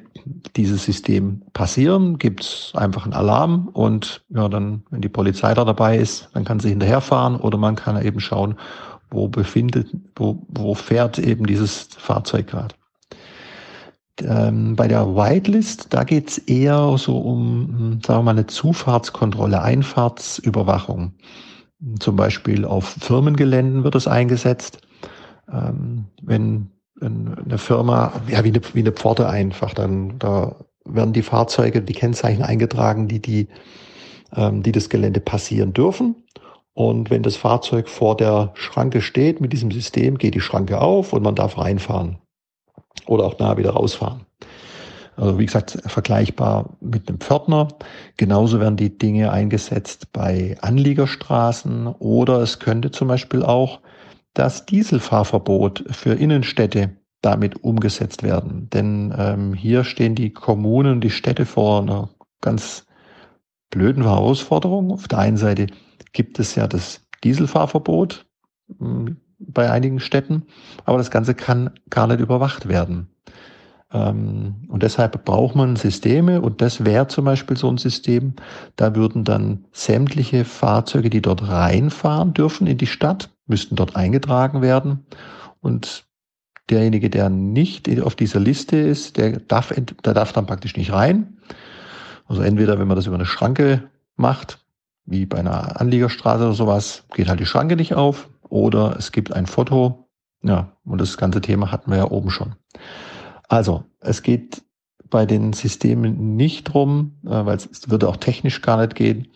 dieses 0.55 0.83
System 0.83 1.43
passieren, 1.53 2.17
gibt 2.17 2.41
es 2.41 2.71
einfach 2.75 3.05
einen 3.05 3.13
Alarm 3.13 3.69
und 3.69 4.23
ja, 4.29 4.49
dann, 4.49 4.83
wenn 4.89 5.01
die 5.01 5.09
Polizei 5.09 5.53
da 5.53 5.65
dabei 5.65 5.97
ist, 5.97 6.29
dann 6.33 6.45
kann 6.45 6.59
sie 6.59 6.69
hinterherfahren 6.69 7.37
oder 7.37 7.57
man 7.57 7.75
kann 7.75 8.01
eben 8.03 8.19
schauen, 8.19 8.55
wo 9.13 9.27
befindet, 9.27 9.87
wo, 10.15 10.45
wo 10.47 10.73
fährt 10.73 11.19
eben 11.19 11.45
dieses 11.45 11.87
Fahrzeug 11.97 12.47
gerade. 12.47 12.75
Ähm, 14.21 14.75
bei 14.75 14.87
der 14.87 15.15
Whitelist, 15.15 15.87
da 15.91 16.03
geht 16.03 16.29
es 16.29 16.37
eher 16.37 16.97
so 16.97 17.17
um, 17.17 17.67
hm, 17.67 18.01
sagen 18.05 18.19
wir 18.19 18.23
mal, 18.23 18.31
eine 18.31 18.47
Zufahrtskontrolle, 18.47 19.61
Einfahrtsüberwachung. 19.61 21.13
Zum 21.99 22.15
Beispiel 22.15 22.65
auf 22.65 22.85
Firmengeländen 22.85 23.83
wird 23.83 23.95
es 23.95 24.07
eingesetzt. 24.07 24.79
Ähm, 25.51 26.05
wenn 26.21 26.69
eine 27.01 27.57
Firma, 27.57 28.13
ja, 28.27 28.43
wie 28.43 28.49
eine, 28.49 28.61
wie 28.73 28.79
eine 28.79 28.91
Pforte 28.91 29.27
einfach, 29.27 29.73
dann, 29.73 30.19
da 30.19 30.55
werden 30.85 31.13
die 31.13 31.21
Fahrzeuge, 31.21 31.81
die 31.81 31.93
Kennzeichen 31.93 32.43
eingetragen, 32.43 33.07
die, 33.07 33.21
die, 33.21 33.47
ähm, 34.35 34.63
die 34.63 34.71
das 34.71 34.89
Gelände 34.89 35.19
passieren 35.19 35.73
dürfen. 35.73 36.22
Und 36.73 37.09
wenn 37.09 37.23
das 37.23 37.35
Fahrzeug 37.35 37.87
vor 37.87 38.17
der 38.17 38.51
Schranke 38.55 39.01
steht 39.01 39.41
mit 39.41 39.53
diesem 39.53 39.71
System, 39.71 40.17
geht 40.17 40.33
die 40.33 40.41
Schranke 40.41 40.81
auf 40.81 41.13
und 41.13 41.23
man 41.23 41.35
darf 41.35 41.57
reinfahren 41.57 42.17
oder 43.05 43.25
auch 43.25 43.37
nah 43.39 43.57
wieder 43.57 43.71
rausfahren. 43.71 44.25
Also 45.15 45.37
wie 45.37 45.45
gesagt, 45.45 45.77
vergleichbar 45.85 46.75
mit 46.81 47.07
einem 47.07 47.19
Pförtner. 47.19 47.67
Genauso 48.17 48.59
werden 48.59 48.77
die 48.77 48.97
Dinge 48.97 49.31
eingesetzt 49.31 50.11
bei 50.11 50.57
Anliegerstraßen 50.61 51.87
oder 51.87 52.39
es 52.39 52.59
könnte 52.59 52.89
zum 52.89 53.09
Beispiel 53.09 53.43
auch 53.43 53.79
das 54.33 54.65
Dieselfahrverbot 54.65 55.85
für 55.91 56.13
Innenstädte 56.13 56.97
damit 57.21 57.63
umgesetzt 57.63 58.23
werden. 58.23 58.69
Denn 58.71 59.13
ähm, 59.17 59.53
hier 59.53 59.83
stehen 59.83 60.15
die 60.15 60.33
Kommunen, 60.33 60.99
die 60.99 61.11
Städte 61.11 61.45
vor 61.45 61.81
einer 61.81 62.09
ganz 62.41 62.87
blöden 63.69 64.03
Herausforderung. 64.03 64.91
Auf 64.91 65.07
der 65.07 65.19
einen 65.19 65.37
Seite 65.37 65.67
gibt 66.13 66.39
es 66.39 66.55
ja 66.55 66.67
das 66.67 67.01
Dieselfahrverbot 67.23 68.25
hm, 68.79 69.17
bei 69.39 69.69
einigen 69.69 69.99
Städten, 69.99 70.43
aber 70.85 70.97
das 70.97 71.11
Ganze 71.11 71.35
kann 71.35 71.71
gar 71.89 72.07
nicht 72.07 72.21
überwacht 72.21 72.67
werden. 72.69 73.09
Ähm, 73.91 74.65
und 74.69 74.83
deshalb 74.83 75.25
braucht 75.25 75.55
man 75.55 75.75
Systeme 75.75 76.41
und 76.41 76.61
das 76.61 76.85
wäre 76.85 77.07
zum 77.07 77.25
Beispiel 77.25 77.57
so 77.57 77.69
ein 77.69 77.77
System, 77.77 78.33
da 78.75 78.95
würden 78.95 79.23
dann 79.23 79.65
sämtliche 79.71 80.45
Fahrzeuge, 80.45 81.09
die 81.09 81.21
dort 81.21 81.47
reinfahren 81.47 82.33
dürfen 82.33 82.67
in 82.67 82.77
die 82.77 82.87
Stadt, 82.87 83.29
müssten 83.45 83.75
dort 83.75 83.95
eingetragen 83.95 84.61
werden 84.61 85.05
und 85.59 86.05
derjenige, 86.69 87.09
der 87.09 87.29
nicht 87.29 87.89
auf 88.01 88.15
dieser 88.15 88.39
Liste 88.39 88.77
ist, 88.77 89.17
der 89.17 89.39
darf, 89.39 89.73
der 89.75 90.13
darf 90.13 90.31
dann 90.31 90.45
praktisch 90.45 90.77
nicht 90.77 90.93
rein. 90.93 91.37
Also 92.25 92.41
entweder, 92.41 92.79
wenn 92.79 92.87
man 92.87 92.95
das 92.95 93.05
über 93.05 93.15
eine 93.15 93.25
Schranke 93.25 93.89
macht, 94.15 94.62
wie 95.05 95.25
bei 95.25 95.39
einer 95.39 95.79
Anliegerstraße 95.79 96.43
oder 96.45 96.53
sowas, 96.53 97.03
geht 97.13 97.27
halt 97.27 97.39
die 97.39 97.45
Schranke 97.45 97.75
nicht 97.75 97.93
auf. 97.93 98.29
Oder 98.49 98.95
es 98.97 99.11
gibt 99.11 99.33
ein 99.33 99.45
Foto. 99.45 100.07
Ja, 100.43 100.73
und 100.85 100.99
das 100.99 101.17
ganze 101.17 101.41
Thema 101.41 101.71
hatten 101.71 101.91
wir 101.91 101.97
ja 101.97 102.11
oben 102.11 102.29
schon. 102.29 102.55
Also, 103.47 103.83
es 103.99 104.21
geht 104.21 104.63
bei 105.09 105.25
den 105.25 105.53
Systemen 105.53 106.35
nicht 106.35 106.65
drum, 106.65 107.17
äh, 107.25 107.45
weil 107.45 107.57
es 107.57 107.89
würde 107.89 108.09
auch 108.09 108.17
technisch 108.17 108.61
gar 108.61 108.77
nicht 108.77 108.95
gehen, 108.95 109.27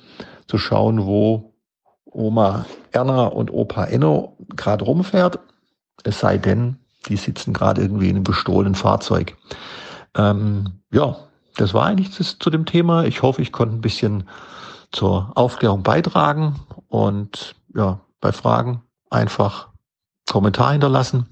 zu 0.47 0.57
schauen, 0.57 1.05
wo 1.05 1.53
Oma 2.05 2.65
Erna 2.91 3.27
und 3.27 3.51
Opa 3.51 3.85
Enno 3.85 4.37
gerade 4.55 4.85
rumfährt. 4.85 5.39
Es 6.03 6.19
sei 6.19 6.37
denn, 6.37 6.77
die 7.07 7.17
sitzen 7.17 7.53
gerade 7.53 7.81
irgendwie 7.81 8.09
in 8.09 8.15
einem 8.15 8.23
gestohlenen 8.23 8.75
Fahrzeug. 8.75 9.35
Ähm, 10.15 10.81
ja, 10.91 11.17
das 11.57 11.73
war 11.73 11.85
eigentlich 11.85 12.15
das, 12.17 12.37
zu 12.39 12.49
dem 12.49 12.65
Thema. 12.65 13.05
Ich 13.05 13.21
hoffe, 13.21 13.41
ich 13.41 13.51
konnte 13.51 13.75
ein 13.75 13.81
bisschen 13.81 14.27
zur 14.91 15.31
Aufklärung 15.35 15.83
beitragen 15.83 16.55
und 16.87 17.55
ja, 17.75 18.01
bei 18.21 18.31
Fragen 18.31 18.83
einfach 19.09 19.69
Kommentar 20.27 20.71
hinterlassen. 20.71 21.27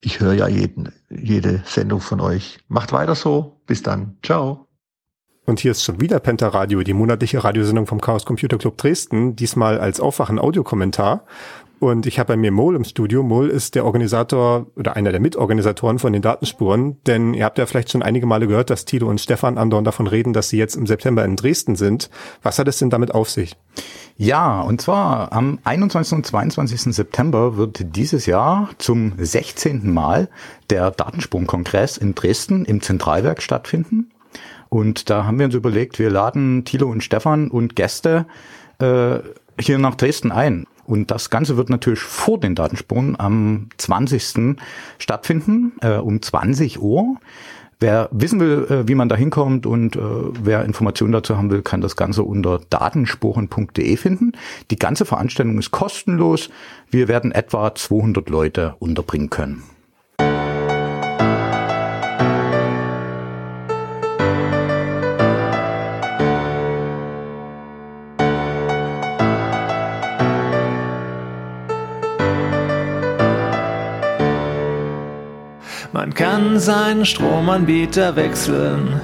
Ich 0.00 0.20
höre 0.20 0.34
ja 0.34 0.48
jeden, 0.48 0.92
jede 1.08 1.62
Sendung 1.64 2.00
von 2.00 2.20
euch. 2.20 2.58
Macht 2.68 2.92
weiter 2.92 3.14
so. 3.14 3.60
Bis 3.66 3.82
dann. 3.82 4.18
Ciao. 4.22 4.68
Und 5.46 5.60
hier 5.60 5.72
ist 5.72 5.82
schon 5.82 6.00
wieder 6.00 6.20
Penta 6.20 6.48
Radio, 6.48 6.82
die 6.82 6.94
monatliche 6.94 7.42
Radiosendung 7.44 7.86
vom 7.86 8.00
Chaos 8.00 8.24
Computer 8.24 8.56
Club 8.56 8.78
Dresden, 8.78 9.36
diesmal 9.36 9.78
als 9.78 10.00
Aufwachen 10.00 10.38
Audiokommentar. 10.38 11.26
Und 11.84 12.06
ich 12.06 12.18
habe 12.18 12.28
bei 12.28 12.36
mir 12.38 12.50
Mol 12.50 12.76
im 12.76 12.84
Studio. 12.84 13.22
Mol 13.22 13.50
ist 13.50 13.74
der 13.74 13.84
Organisator 13.84 14.68
oder 14.74 14.96
einer 14.96 15.10
der 15.10 15.20
Mitorganisatoren 15.20 15.98
von 15.98 16.14
den 16.14 16.22
Datenspuren. 16.22 16.96
Denn 17.04 17.34
ihr 17.34 17.44
habt 17.44 17.58
ja 17.58 17.66
vielleicht 17.66 17.90
schon 17.90 18.02
einige 18.02 18.24
Male 18.24 18.46
gehört, 18.46 18.70
dass 18.70 18.86
Tilo 18.86 19.06
und 19.06 19.20
Stefan 19.20 19.58
andauernd 19.58 19.86
davon 19.86 20.06
reden, 20.06 20.32
dass 20.32 20.48
sie 20.48 20.56
jetzt 20.56 20.76
im 20.76 20.86
September 20.86 21.26
in 21.26 21.36
Dresden 21.36 21.76
sind. 21.76 22.08
Was 22.42 22.58
hat 22.58 22.68
es 22.68 22.78
denn 22.78 22.88
damit 22.88 23.14
auf 23.14 23.28
sich? 23.28 23.54
Ja, 24.16 24.62
und 24.62 24.80
zwar 24.80 25.30
am 25.34 25.58
21. 25.64 26.14
und 26.14 26.24
22. 26.24 26.94
September 26.94 27.58
wird 27.58 27.94
dieses 27.94 28.24
Jahr 28.24 28.70
zum 28.78 29.12
16. 29.18 29.92
Mal 29.92 30.30
der 30.70 30.90
Datensprung-Kongress 30.90 31.98
in 31.98 32.14
Dresden 32.14 32.64
im 32.64 32.80
Zentralwerk 32.80 33.42
stattfinden. 33.42 34.10
Und 34.70 35.10
da 35.10 35.26
haben 35.26 35.38
wir 35.38 35.44
uns 35.44 35.54
überlegt, 35.54 35.98
wir 35.98 36.08
laden 36.08 36.64
Thilo 36.64 36.88
und 36.88 37.04
Stefan 37.04 37.50
und 37.50 37.76
Gäste 37.76 38.24
äh, 38.78 39.18
hier 39.60 39.78
nach 39.78 39.96
Dresden 39.96 40.32
ein. 40.32 40.64
Und 40.86 41.10
das 41.10 41.30
Ganze 41.30 41.56
wird 41.56 41.70
natürlich 41.70 42.00
vor 42.00 42.38
den 42.38 42.54
Datenspuren 42.54 43.18
am 43.18 43.68
20. 43.78 44.56
stattfinden, 44.98 45.72
äh, 45.80 45.96
um 45.96 46.20
20 46.20 46.80
Uhr. 46.80 47.16
Wer 47.80 48.08
wissen 48.12 48.40
will, 48.40 48.66
äh, 48.70 48.88
wie 48.88 48.94
man 48.94 49.08
da 49.08 49.16
hinkommt 49.16 49.66
und 49.66 49.96
äh, 49.96 50.00
wer 50.00 50.64
Informationen 50.64 51.12
dazu 51.12 51.36
haben 51.36 51.50
will, 51.50 51.62
kann 51.62 51.80
das 51.80 51.96
Ganze 51.96 52.22
unter 52.22 52.60
datenspuren.de 52.70 53.96
finden. 53.96 54.32
Die 54.70 54.78
ganze 54.78 55.04
Veranstaltung 55.04 55.58
ist 55.58 55.70
kostenlos. 55.70 56.50
Wir 56.90 57.08
werden 57.08 57.32
etwa 57.32 57.74
200 57.74 58.28
Leute 58.30 58.76
unterbringen 58.78 59.30
können. 59.30 59.64
Man 76.04 76.12
kann 76.12 76.60
seinen 76.60 77.06
Stromanbieter 77.06 78.14
wechseln, 78.14 79.00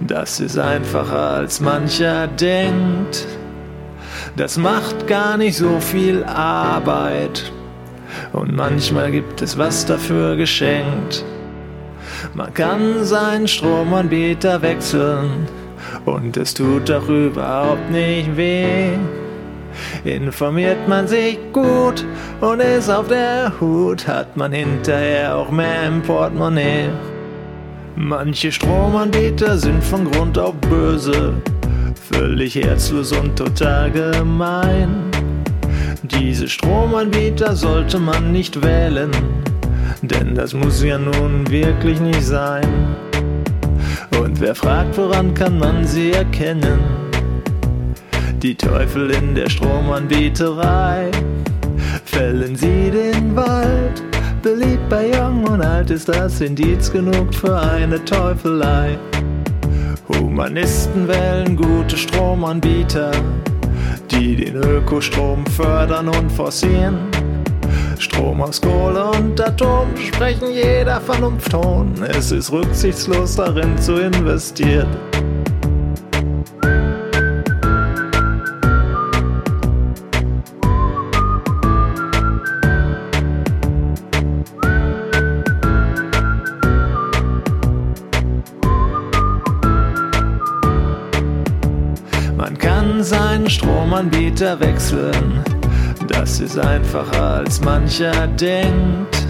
das 0.00 0.40
ist 0.40 0.58
einfacher 0.58 1.34
als 1.34 1.60
mancher 1.60 2.26
denkt. 2.26 3.26
Das 4.34 4.56
macht 4.56 5.06
gar 5.06 5.36
nicht 5.36 5.58
so 5.58 5.78
viel 5.78 6.24
Arbeit 6.24 7.52
und 8.32 8.56
manchmal 8.56 9.10
gibt 9.10 9.42
es 9.42 9.58
was 9.58 9.84
dafür 9.84 10.36
geschenkt. 10.36 11.22
Man 12.32 12.54
kann 12.54 13.04
seinen 13.04 13.46
Stromanbieter 13.46 14.62
wechseln 14.62 15.46
und 16.06 16.38
es 16.38 16.54
tut 16.54 16.88
doch 16.88 17.10
überhaupt 17.10 17.90
nicht 17.90 18.38
weh. 18.38 18.92
Informiert 20.04 20.88
man 20.88 21.06
sich 21.06 21.38
gut 21.52 22.04
und 22.40 22.60
ist 22.60 22.90
auf 22.90 23.08
der 23.08 23.52
Hut, 23.60 24.06
hat 24.06 24.36
man 24.36 24.52
hinterher 24.52 25.36
auch 25.36 25.50
mehr 25.50 25.86
im 25.86 26.02
Portemonnaie. 26.02 26.90
Manche 27.96 28.52
Stromanbieter 28.52 29.58
sind 29.58 29.82
von 29.82 30.10
Grund 30.10 30.38
auf 30.38 30.54
böse, 30.70 31.34
völlig 32.12 32.54
herzlos 32.54 33.12
und 33.12 33.36
total 33.36 33.90
gemein. 33.90 35.10
Diese 36.02 36.48
Stromanbieter 36.48 37.56
sollte 37.56 37.98
man 37.98 38.30
nicht 38.32 38.62
wählen, 38.62 39.10
Denn 40.02 40.34
das 40.34 40.54
muss 40.54 40.82
ja 40.82 40.96
nun 40.96 41.50
wirklich 41.50 42.00
nicht 42.00 42.22
sein. 42.22 42.96
Und 44.20 44.40
wer 44.40 44.54
fragt, 44.54 44.96
woran 44.96 45.34
kann 45.34 45.58
man 45.58 45.84
sie 45.84 46.12
erkennen? 46.12 47.07
Die 48.42 48.54
Teufel 48.54 49.10
in 49.10 49.34
der 49.34 49.50
Stromanbieterei 49.50 51.10
fällen 52.04 52.54
sie 52.54 52.88
den 52.92 53.34
Wald. 53.34 54.00
Beliebt 54.42 54.88
bei 54.88 55.10
Jung 55.10 55.42
und 55.42 55.60
Alt 55.60 55.90
ist 55.90 56.08
das 56.08 56.40
Indiz 56.40 56.92
genug 56.92 57.34
für 57.34 57.58
eine 57.58 58.04
Teufelei. 58.04 58.96
Humanisten 60.08 61.08
wählen 61.08 61.56
gute 61.56 61.96
Stromanbieter, 61.96 63.10
die 64.08 64.36
den 64.36 64.54
Ökostrom 64.54 65.44
fördern 65.46 66.06
und 66.06 66.30
forcieren. 66.30 66.96
Strom 67.98 68.40
aus 68.40 68.60
Kohle 68.60 69.04
und 69.18 69.40
Atom 69.40 69.88
sprechen 69.96 70.52
jeder 70.52 71.00
Vernunftton. 71.00 71.92
Es 72.08 72.30
ist 72.30 72.52
rücksichtslos 72.52 73.34
darin 73.34 73.76
zu 73.78 73.96
investieren. 73.96 74.86
Stromanbieter 93.98 94.60
wechseln. 94.60 95.42
Das 96.06 96.38
ist 96.38 96.56
einfacher 96.56 97.38
als 97.38 97.60
mancher 97.60 98.28
denkt. 98.28 99.26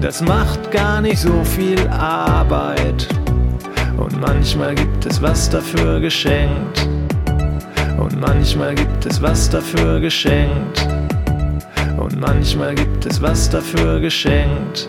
Das 0.00 0.20
macht 0.20 0.72
gar 0.72 1.00
nicht 1.00 1.20
so 1.20 1.44
viel 1.44 1.78
Arbeit. 1.88 3.06
Und 3.96 4.20
manchmal 4.20 4.74
gibt 4.74 5.06
es 5.06 5.22
was 5.22 5.48
dafür 5.48 6.00
geschenkt. 6.00 6.88
Und 8.00 8.20
manchmal 8.20 8.74
gibt 8.74 9.06
es 9.06 9.22
was 9.22 9.48
dafür 9.48 10.00
geschenkt. 10.00 10.84
Und 11.98 12.20
manchmal 12.20 12.74
gibt 12.74 13.06
es 13.06 13.22
was 13.22 13.48
dafür 13.48 14.00
geschenkt. 14.00 14.88